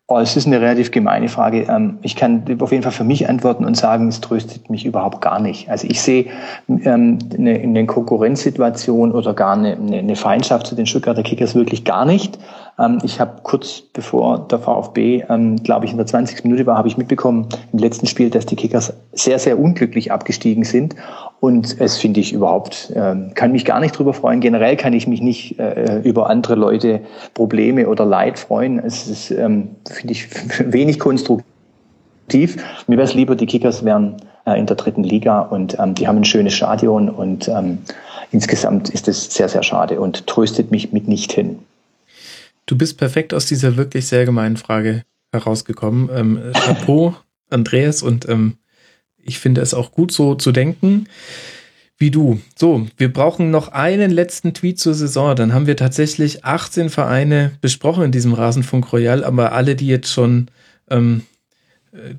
Oh, 0.06 0.18
es 0.18 0.36
ist 0.36 0.46
eine 0.46 0.60
relativ 0.60 0.90
gemeine 0.90 1.28
Frage. 1.28 1.62
Ähm, 1.62 1.98
Ich 2.02 2.14
kann 2.14 2.44
auf 2.60 2.72
jeden 2.72 2.82
Fall 2.82 2.92
für 2.92 3.04
mich 3.04 3.26
antworten 3.26 3.64
und 3.64 3.74
sagen, 3.74 4.08
es 4.08 4.20
tröstet 4.20 4.68
mich 4.68 4.84
überhaupt 4.84 5.22
gar 5.22 5.40
nicht. 5.40 5.70
Also 5.70 5.86
ich 5.88 6.02
sehe 6.02 6.26
ähm, 6.68 7.18
eine, 7.32 7.86
Konkurrenzsituation 7.86 9.12
oder 9.12 9.32
gar 9.32 9.56
eine, 9.56 10.14
Feindschaft 10.14 10.66
zu 10.66 10.74
den 10.74 10.84
Stuttgarter 10.84 11.22
Kickers 11.22 11.54
wirklich 11.54 11.86
gar 11.86 12.04
nicht. 12.04 12.38
Ähm, 12.78 12.98
Ich 13.02 13.18
habe 13.18 13.40
kurz 13.44 13.80
bevor 13.80 14.46
der 14.46 14.58
VfB, 14.58 15.24
glaube 15.62 15.86
ich, 15.86 15.92
in 15.92 15.96
der 15.96 16.06
20. 16.06 16.44
Minute 16.44 16.66
war, 16.66 16.76
habe 16.76 16.88
ich 16.88 16.98
mitbekommen 16.98 17.48
im 17.72 17.78
letzten 17.78 18.06
Spiel, 18.06 18.28
dass 18.28 18.44
die 18.44 18.56
Kickers 18.56 18.92
sehr, 19.12 19.38
sehr 19.38 19.58
unglücklich 19.58 20.12
abgestiegen 20.12 20.64
sind. 20.64 20.96
Und 21.44 21.78
es 21.78 21.98
finde 21.98 22.20
ich 22.20 22.32
überhaupt, 22.32 22.90
ähm, 22.96 23.32
kann 23.34 23.52
mich 23.52 23.66
gar 23.66 23.78
nicht 23.78 23.98
drüber 23.98 24.14
freuen. 24.14 24.40
Generell 24.40 24.78
kann 24.78 24.94
ich 24.94 25.06
mich 25.06 25.20
nicht 25.20 25.58
äh, 25.58 26.00
über 26.00 26.30
andere 26.30 26.54
Leute 26.54 27.02
Probleme 27.34 27.86
oder 27.86 28.06
Leid 28.06 28.38
freuen. 28.38 28.78
Es 28.78 29.06
ist, 29.08 29.30
ähm, 29.30 29.76
finde 29.86 30.12
ich, 30.14 30.26
wenig 30.72 30.98
konstruktiv. 30.98 31.44
Mir 32.86 32.96
wäre 32.96 33.06
es 33.06 33.12
lieber, 33.12 33.36
die 33.36 33.44
Kickers 33.44 33.84
wären 33.84 34.16
äh, 34.46 34.58
in 34.58 34.64
der 34.64 34.76
dritten 34.76 35.04
Liga 35.04 35.40
und 35.40 35.78
ähm, 35.78 35.94
die 35.94 36.08
haben 36.08 36.16
ein 36.16 36.24
schönes 36.24 36.54
Stadion 36.54 37.10
und 37.10 37.46
ähm, 37.48 37.80
insgesamt 38.30 38.88
ist 38.88 39.06
es 39.06 39.24
sehr, 39.24 39.50
sehr 39.50 39.62
schade 39.62 40.00
und 40.00 40.26
tröstet 40.26 40.70
mich 40.70 40.94
mitnichten. 40.94 41.58
Du 42.64 42.78
bist 42.78 42.96
perfekt 42.96 43.34
aus 43.34 43.44
dieser 43.44 43.76
wirklich 43.76 44.06
sehr 44.06 44.24
gemeinen 44.24 44.56
Frage 44.56 45.02
herausgekommen. 45.30 46.08
Ähm, 46.10 46.40
Chapeau, 46.54 47.16
Andreas, 47.50 48.02
und 48.02 48.26
ähm, 48.30 48.56
ich 49.26 49.38
finde 49.38 49.60
es 49.60 49.74
auch 49.74 49.92
gut 49.92 50.12
so 50.12 50.34
zu 50.34 50.52
denken 50.52 51.06
wie 51.98 52.10
du. 52.10 52.40
So, 52.56 52.86
wir 52.96 53.12
brauchen 53.12 53.50
noch 53.50 53.68
einen 53.68 54.10
letzten 54.10 54.52
Tweet 54.52 54.78
zur 54.78 54.94
Saison. 54.94 55.36
Dann 55.36 55.52
haben 55.52 55.66
wir 55.66 55.76
tatsächlich 55.76 56.44
18 56.44 56.90
Vereine 56.90 57.52
besprochen 57.60 58.04
in 58.04 58.12
diesem 58.12 58.32
Rasenfunk 58.32 58.92
Royal, 58.92 59.24
aber 59.24 59.52
alle, 59.52 59.76
die 59.76 59.86
jetzt 59.86 60.12
schon 60.12 60.48
ähm, 60.90 61.22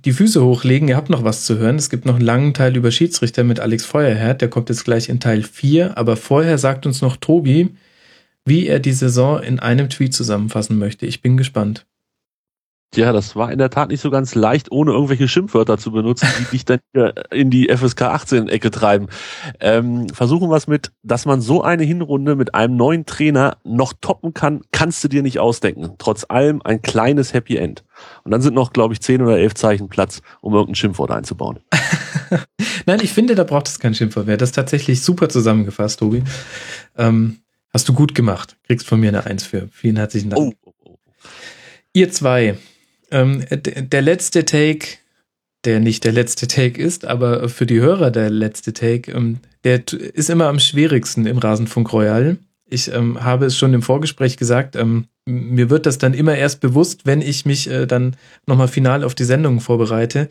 die 0.05 0.13
Füße 0.13 0.43
hochlegen, 0.43 0.87
ihr 0.87 0.95
habt 0.95 1.09
noch 1.09 1.23
was 1.23 1.45
zu 1.45 1.57
hören. 1.57 1.75
Es 1.75 1.89
gibt 1.89 2.05
noch 2.05 2.15
einen 2.15 2.23
langen 2.23 2.53
Teil 2.53 2.77
über 2.77 2.91
Schiedsrichter 2.91 3.43
mit 3.43 3.59
Alex 3.59 3.85
Feuerherd, 3.85 4.41
der 4.41 4.49
kommt 4.49 4.69
jetzt 4.69 4.85
gleich 4.85 5.09
in 5.09 5.19
Teil 5.19 5.43
4, 5.43 5.97
aber 5.97 6.15
vorher 6.15 6.57
sagt 6.57 6.85
uns 6.85 7.01
noch 7.01 7.17
Tobi, 7.17 7.69
wie 8.45 8.67
er 8.67 8.79
die 8.79 8.93
Saison 8.93 9.41
in 9.41 9.59
einem 9.59 9.89
Tweet 9.89 10.13
zusammenfassen 10.13 10.77
möchte. 10.77 11.05
Ich 11.05 11.21
bin 11.21 11.35
gespannt. 11.35 11.85
Ja, 12.95 13.11
das 13.11 13.35
war 13.35 13.51
in 13.51 13.59
der 13.59 13.69
Tat 13.69 13.89
nicht 13.89 14.01
so 14.01 14.09
ganz 14.09 14.35
leicht, 14.35 14.71
ohne 14.71 14.91
irgendwelche 14.91 15.27
Schimpfwörter 15.27 15.77
zu 15.77 15.91
benutzen, 15.91 16.27
die 16.39 16.45
dich 16.45 16.65
dann 16.65 16.79
hier 16.93 17.13
in 17.31 17.49
die 17.49 17.69
FSK 17.69 18.03
18 18.03 18.47
Ecke 18.47 18.71
treiben. 18.71 19.07
Ähm, 19.59 20.07
versuchen 20.09 20.49
wir 20.49 20.55
es 20.55 20.67
mit, 20.67 20.91
dass 21.03 21.25
man 21.25 21.41
so 21.41 21.61
eine 21.61 21.83
Hinrunde 21.83 22.35
mit 22.35 22.55
einem 22.55 22.75
neuen 22.75 23.05
Trainer 23.05 23.57
noch 23.63 23.93
toppen 23.99 24.33
kann, 24.33 24.61
kannst 24.71 25.03
du 25.03 25.07
dir 25.07 25.23
nicht 25.23 25.39
ausdenken. 25.39 25.95
Trotz 25.97 26.25
allem 26.27 26.61
ein 26.63 26.81
kleines 26.81 27.33
Happy 27.33 27.57
End. 27.57 27.83
Und 28.23 28.31
dann 28.31 28.41
sind 28.41 28.53
noch, 28.53 28.73
glaube 28.73 28.93
ich, 28.93 29.01
zehn 29.01 29.21
oder 29.21 29.37
elf 29.37 29.55
Zeichen 29.55 29.89
Platz, 29.89 30.21
um 30.41 30.53
irgendein 30.53 30.75
Schimpfwort 30.75 31.11
einzubauen. 31.11 31.59
Nein, 32.85 32.99
ich 33.01 33.13
finde, 33.13 33.35
da 33.35 33.43
braucht 33.43 33.67
es 33.67 33.79
kein 33.79 33.93
Schimpfwort 33.93 34.27
mehr. 34.27 34.37
Das 34.37 34.49
ist 34.49 34.55
tatsächlich 34.55 35.01
super 35.01 35.29
zusammengefasst, 35.29 35.99
Tobi. 35.99 36.23
Ähm, 36.97 37.37
hast 37.73 37.87
du 37.89 37.93
gut 37.93 38.15
gemacht. 38.15 38.57
Kriegst 38.63 38.87
von 38.87 38.99
mir 38.99 39.09
eine 39.09 39.25
Eins 39.25 39.45
für. 39.45 39.67
Vielen 39.71 39.97
herzlichen 39.97 40.29
Dank. 40.29 40.41
Oh, 40.41 40.53
Ihr 41.95 42.11
zwei, 42.11 42.57
ähm, 43.11 43.45
der 43.51 44.01
letzte 44.01 44.45
Take, 44.45 44.97
der 45.65 45.79
nicht 45.79 46.03
der 46.03 46.11
letzte 46.11 46.47
Take 46.47 46.81
ist, 46.81 47.05
aber 47.05 47.49
für 47.49 47.65
die 47.65 47.79
Hörer 47.79 48.11
der 48.11 48.29
letzte 48.29 48.73
Take, 48.73 49.11
ähm, 49.11 49.39
der 49.63 49.81
ist 49.91 50.29
immer 50.29 50.47
am 50.47 50.59
schwierigsten 50.59 51.25
im 51.25 51.37
Rasenfunk 51.37 51.91
Royal. 51.91 52.37
Ich 52.67 52.91
ähm, 52.91 53.23
habe 53.23 53.45
es 53.45 53.57
schon 53.57 53.73
im 53.73 53.81
Vorgespräch 53.81 54.37
gesagt, 54.37 54.75
ähm, 54.75 55.05
mir 55.25 55.69
wird 55.69 55.85
das 55.85 55.97
dann 55.97 56.13
immer 56.13 56.35
erst 56.35 56.61
bewusst, 56.61 57.05
wenn 57.05 57.21
ich 57.21 57.45
mich 57.45 57.69
äh, 57.69 57.85
dann 57.85 58.15
nochmal 58.45 58.67
final 58.67 59.03
auf 59.03 59.15
die 59.15 59.23
Sendung 59.23 59.59
vorbereite. 59.59 60.29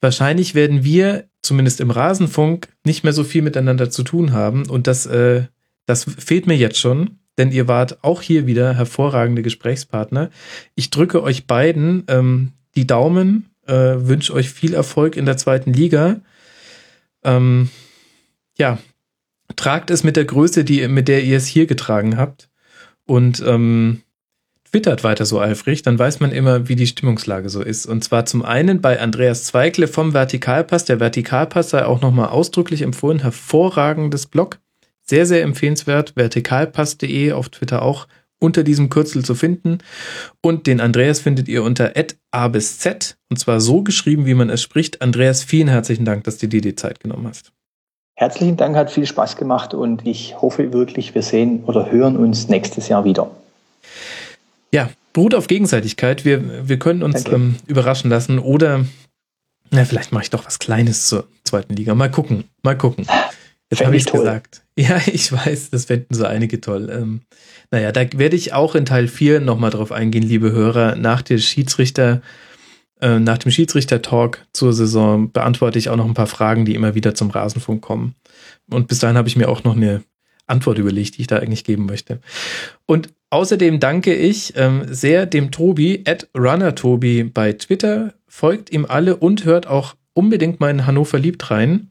Wahrscheinlich 0.00 0.54
werden 0.54 0.84
wir, 0.84 1.24
zumindest 1.42 1.80
im 1.80 1.90
Rasenfunk, 1.90 2.68
nicht 2.84 3.04
mehr 3.04 3.12
so 3.12 3.24
viel 3.24 3.42
miteinander 3.42 3.90
zu 3.90 4.02
tun 4.02 4.32
haben 4.32 4.68
und 4.68 4.86
das, 4.86 5.06
äh, 5.06 5.44
das 5.86 6.04
fehlt 6.04 6.46
mir 6.46 6.56
jetzt 6.56 6.78
schon, 6.78 7.18
denn 7.38 7.50
ihr 7.50 7.68
wart 7.68 8.02
auch 8.02 8.22
hier 8.22 8.46
wieder 8.46 8.74
hervorragende 8.74 9.42
Gesprächspartner. 9.42 10.30
Ich 10.74 10.90
drücke 10.90 11.22
euch 11.22 11.46
beiden 11.46 12.04
ähm, 12.08 12.52
die 12.76 12.86
Daumen, 12.86 13.50
äh, 13.66 13.72
wünsche 13.72 14.34
euch 14.34 14.50
viel 14.50 14.74
Erfolg 14.74 15.16
in 15.16 15.26
der 15.26 15.36
zweiten 15.36 15.72
Liga. 15.72 16.20
Ähm, 17.22 17.70
ja, 18.56 18.78
tragt 19.56 19.90
es 19.90 20.04
mit 20.04 20.16
der 20.16 20.24
Größe, 20.24 20.64
die, 20.64 20.86
mit 20.88 21.08
der 21.08 21.24
ihr 21.24 21.36
es 21.36 21.46
hier 21.46 21.66
getragen 21.66 22.16
habt 22.16 22.48
und 23.06 23.42
ähm, 23.46 24.02
twittert 24.74 25.04
weiter 25.04 25.24
so 25.24 25.40
eifrig, 25.40 25.82
dann 25.82 25.98
weiß 25.98 26.18
man 26.18 26.32
immer, 26.32 26.68
wie 26.68 26.74
die 26.74 26.88
Stimmungslage 26.88 27.48
so 27.48 27.62
ist. 27.62 27.86
Und 27.86 28.02
zwar 28.02 28.26
zum 28.26 28.42
einen 28.42 28.80
bei 28.80 28.98
Andreas 28.98 29.44
Zweikle 29.44 29.86
vom 29.86 30.12
Vertikalpass. 30.12 30.84
Der 30.84 30.98
Vertikalpass 30.98 31.70
sei 31.70 31.84
auch 31.84 32.00
nochmal 32.00 32.30
ausdrücklich 32.30 32.82
empfohlen. 32.82 33.20
Hervorragendes 33.20 34.26
Blog. 34.26 34.58
Sehr, 35.04 35.26
sehr 35.26 35.42
empfehlenswert. 35.42 36.16
Vertikalpass.de 36.16 37.32
auf 37.32 37.48
Twitter 37.50 37.82
auch 37.82 38.06
unter 38.38 38.62
diesem 38.62 38.90
Kürzel 38.90 39.24
zu 39.24 39.34
finden. 39.34 39.78
Und 40.40 40.66
den 40.66 40.80
Andreas 40.80 41.20
findet 41.20 41.48
ihr 41.48 41.62
unter 41.62 41.92
a 42.30 42.48
bis 42.48 42.78
z. 42.78 43.16
Und 43.30 43.38
zwar 43.38 43.60
so 43.60 43.82
geschrieben, 43.82 44.26
wie 44.26 44.34
man 44.34 44.50
es 44.50 44.62
spricht. 44.62 45.02
Andreas, 45.02 45.42
vielen 45.42 45.68
herzlichen 45.68 46.04
Dank, 46.04 46.24
dass 46.24 46.38
du 46.38 46.48
dir 46.48 46.60
die 46.60 46.76
Zeit 46.76 47.00
genommen 47.00 47.26
hast. 47.26 47.52
Herzlichen 48.16 48.56
Dank, 48.56 48.76
hat 48.76 48.92
viel 48.92 49.06
Spaß 49.06 49.36
gemacht 49.36 49.74
und 49.74 50.06
ich 50.06 50.40
hoffe 50.40 50.72
wirklich, 50.72 51.16
wir 51.16 51.22
sehen 51.22 51.64
oder 51.64 51.90
hören 51.90 52.16
uns 52.16 52.48
nächstes 52.48 52.88
Jahr 52.88 53.04
wieder. 53.04 53.28
Ja, 54.70 54.90
beruht 55.12 55.34
auf 55.34 55.48
Gegenseitigkeit. 55.48 56.24
Wir, 56.24 56.68
wir 56.68 56.78
können 56.78 57.02
uns 57.02 57.26
ähm, 57.26 57.56
überraschen 57.66 58.10
lassen 58.10 58.38
oder 58.38 58.84
na, 59.70 59.84
vielleicht 59.84 60.12
mache 60.12 60.24
ich 60.24 60.30
doch 60.30 60.46
was 60.46 60.60
Kleines 60.60 61.08
zur 61.08 61.26
zweiten 61.42 61.74
Liga. 61.74 61.96
Mal 61.96 62.10
gucken, 62.10 62.44
mal 62.62 62.78
gucken. 62.78 63.06
Fänd 63.72 63.86
habe 63.86 63.96
ich 63.96 64.04
toll. 64.04 64.20
gesagt. 64.20 64.60
Ja, 64.76 65.00
ich 65.06 65.30
weiß, 65.30 65.70
das 65.70 65.84
fänden 65.84 66.16
so 66.16 66.24
einige 66.24 66.60
toll. 66.60 66.90
Ähm, 66.90 67.20
naja, 67.70 67.92
da 67.92 68.00
werde 68.16 68.34
ich 68.34 68.52
auch 68.52 68.74
in 68.74 68.84
Teil 68.84 69.06
4 69.06 69.38
nochmal 69.38 69.70
drauf 69.70 69.92
eingehen, 69.92 70.24
liebe 70.24 70.50
Hörer. 70.50 70.96
Nach 70.96 71.22
der 71.22 71.38
Schiedsrichter, 71.38 72.22
äh, 73.00 73.20
nach 73.20 73.38
dem 73.38 73.52
Schiedsrichter-Talk 73.52 74.44
zur 74.52 74.72
Saison 74.72 75.30
beantworte 75.30 75.78
ich 75.78 75.90
auch 75.90 75.96
noch 75.96 76.06
ein 76.06 76.14
paar 76.14 76.26
Fragen, 76.26 76.64
die 76.64 76.74
immer 76.74 76.96
wieder 76.96 77.14
zum 77.14 77.30
Rasenfunk 77.30 77.82
kommen. 77.82 78.16
Und 78.68 78.88
bis 78.88 78.98
dahin 78.98 79.16
habe 79.16 79.28
ich 79.28 79.36
mir 79.36 79.48
auch 79.48 79.62
noch 79.62 79.76
eine 79.76 80.02
Antwort 80.48 80.78
überlegt, 80.78 81.16
die 81.16 81.20
ich 81.20 81.26
da 81.28 81.38
eigentlich 81.38 81.62
geben 81.62 81.86
möchte. 81.86 82.20
Und 82.86 83.10
außerdem 83.30 83.80
danke 83.80 84.14
ich 84.14 84.54
ähm, 84.56 84.82
sehr 84.88 85.26
dem 85.26 85.52
Tobi, 85.52 86.02
at 86.04 86.28
RunnerTobi 86.36 87.24
bei 87.24 87.52
Twitter. 87.52 88.14
Folgt 88.26 88.70
ihm 88.72 88.86
alle 88.86 89.16
und 89.16 89.44
hört 89.44 89.66
auch 89.66 89.94
unbedingt 90.12 90.60
in 90.60 90.86
Hannover 90.86 91.18
liebt 91.18 91.50
rein. 91.50 91.90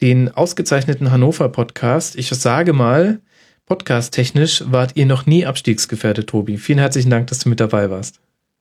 Den 0.00 0.30
ausgezeichneten 0.30 1.10
Hannover 1.10 1.48
Podcast. 1.48 2.16
Ich 2.16 2.28
sage 2.28 2.72
mal, 2.72 3.20
podcast-technisch 3.66 4.64
wart 4.66 4.92
ihr 4.96 5.06
noch 5.06 5.26
nie 5.26 5.46
abstiegsgefährdet, 5.46 6.28
Tobi. 6.28 6.58
Vielen 6.58 6.78
herzlichen 6.78 7.10
Dank, 7.10 7.28
dass 7.28 7.38
du 7.38 7.48
mit 7.48 7.60
dabei 7.60 7.90
warst. 7.90 8.20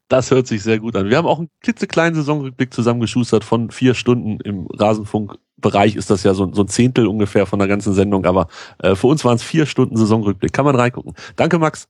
Das 0.10 0.32
hört 0.32 0.48
sich 0.48 0.62
sehr 0.62 0.80
gut 0.80 0.96
an. 0.96 1.10
Wir 1.10 1.18
haben 1.18 1.28
auch 1.28 1.40
einen 1.40 1.50
klitzekleinen 1.62 2.16
Saisonrückblick 2.16 2.74
zusammengeschustert 2.74 3.44
von 3.44 3.72
vier 3.72 3.94
Stunden 3.94 4.40
im 4.42 4.68
Rasenfunk 4.68 5.38
Bereich 5.64 5.96
ist 5.96 6.12
das 6.12 6.24
ja 6.24 6.36
so, 6.36 6.54
so 6.54 6.64
ein 6.64 6.68
Zehntel 6.68 7.08
ungefähr 7.08 7.48
von 7.48 7.58
der 7.58 7.68
ganzen 7.68 7.94
Sendung, 7.94 8.26
aber 8.26 8.48
äh, 8.80 8.96
für 8.96 9.08
uns 9.08 9.26
waren 9.26 9.38
es 9.38 9.44
vier 9.44 9.66
Stunden 9.66 9.96
Saisonrückblick. 9.96 10.54
Kann 10.54 10.66
man 10.66 10.76
reingucken. 10.76 11.14
Danke, 11.38 11.58
Max. 11.58 11.88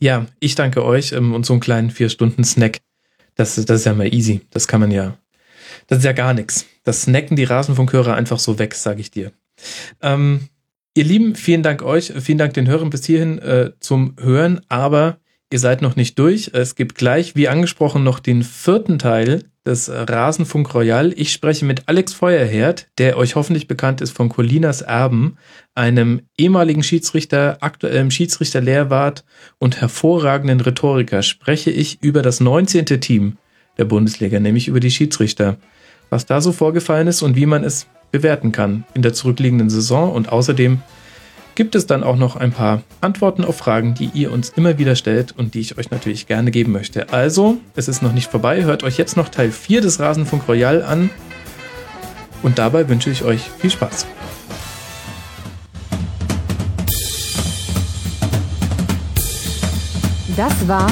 Ja, 0.00 0.26
ich 0.40 0.56
danke 0.56 0.84
euch 0.84 1.12
ähm, 1.12 1.32
und 1.32 1.46
so 1.46 1.54
einen 1.54 1.60
kleinen 1.60 1.90
vier 1.90 2.08
Stunden 2.08 2.44
Snack. 2.44 2.78
Das, 3.36 3.54
das 3.54 3.80
ist 3.80 3.84
ja 3.86 3.94
mal 3.94 4.12
easy. 4.12 4.42
Das 4.50 4.66
kann 4.66 4.80
man 4.80 4.90
ja. 4.90 5.16
Das 5.88 5.98
ist 5.98 6.04
ja 6.04 6.12
gar 6.12 6.34
nichts. 6.34 6.66
Das 6.84 7.02
snacken 7.02 7.36
die 7.36 7.44
Rasenfunkhörer 7.44 8.14
einfach 8.14 8.38
so 8.38 8.58
weg, 8.58 8.74
sage 8.74 9.00
ich 9.00 9.10
dir. 9.10 9.32
Ähm, 10.00 10.48
ihr 10.94 11.04
Lieben, 11.04 11.34
vielen 11.34 11.62
Dank 11.62 11.82
euch, 11.82 12.12
vielen 12.20 12.38
Dank 12.38 12.54
den 12.54 12.68
Hörern 12.68 12.90
bis 12.90 13.04
hierhin 13.04 13.38
äh, 13.38 13.72
zum 13.80 14.14
Hören, 14.20 14.60
aber 14.68 15.18
ihr 15.50 15.58
seid 15.58 15.82
noch 15.82 15.96
nicht 15.96 16.18
durch. 16.18 16.50
Es 16.52 16.76
gibt 16.76 16.94
gleich, 16.94 17.34
wie 17.36 17.48
angesprochen, 17.48 18.04
noch 18.04 18.20
den 18.20 18.42
vierten 18.42 18.98
Teil 18.98 19.44
des 19.64 19.90
Rasenfunk 19.90 20.74
Royal. 20.74 21.12
Ich 21.16 21.32
spreche 21.32 21.64
mit 21.64 21.88
Alex 21.88 22.12
Feuerherd, 22.12 22.88
der 22.98 23.16
euch 23.16 23.34
hoffentlich 23.34 23.66
bekannt 23.66 24.02
ist 24.02 24.12
von 24.12 24.28
Colinas 24.28 24.82
Erben, 24.82 25.36
einem 25.74 26.22
ehemaligen 26.36 26.82
Schiedsrichter, 26.82 27.58
aktuellem 27.60 28.10
Schiedsrichterlehrwart 28.10 29.24
und 29.58 29.80
hervorragenden 29.80 30.60
Rhetoriker. 30.60 31.22
Spreche 31.22 31.70
ich 31.70 32.02
über 32.02 32.20
das 32.20 32.40
19. 32.40 32.86
Team 33.00 33.38
der 33.78 33.84
Bundesliga, 33.84 34.40
nämlich 34.40 34.68
über 34.68 34.80
die 34.80 34.90
Schiedsrichter. 34.90 35.56
Was 36.10 36.26
da 36.26 36.40
so 36.40 36.52
vorgefallen 36.52 37.08
ist 37.08 37.22
und 37.22 37.36
wie 37.36 37.46
man 37.46 37.64
es 37.64 37.86
bewerten 38.10 38.52
kann 38.52 38.84
in 38.94 39.02
der 39.02 39.12
zurückliegenden 39.12 39.68
Saison 39.68 40.12
und 40.12 40.30
außerdem 40.30 40.80
gibt 41.58 41.74
es 41.74 41.86
dann 41.86 42.04
auch 42.04 42.14
noch 42.14 42.36
ein 42.36 42.52
paar 42.52 42.82
Antworten 43.00 43.44
auf 43.44 43.56
Fragen, 43.56 43.94
die 43.94 44.10
ihr 44.14 44.30
uns 44.30 44.50
immer 44.50 44.78
wieder 44.78 44.94
stellt 44.94 45.34
und 45.36 45.54
die 45.54 45.60
ich 45.60 45.76
euch 45.76 45.90
natürlich 45.90 46.28
gerne 46.28 46.52
geben 46.52 46.70
möchte. 46.70 47.12
Also, 47.12 47.58
es 47.74 47.88
ist 47.88 48.00
noch 48.00 48.12
nicht 48.12 48.30
vorbei. 48.30 48.62
Hört 48.62 48.84
euch 48.84 48.96
jetzt 48.96 49.16
noch 49.16 49.28
Teil 49.28 49.50
4 49.50 49.80
des 49.80 49.98
Rasenfunk 49.98 50.46
Royal 50.46 50.84
an. 50.84 51.10
Und 52.44 52.60
dabei 52.60 52.88
wünsche 52.88 53.10
ich 53.10 53.24
euch 53.24 53.42
viel 53.58 53.70
Spaß. 53.70 54.06
Das 60.36 60.68
war 60.68 60.86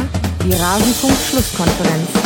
die 0.45 0.53
Rasenfunk-Schlusskonferenz. 0.53 2.26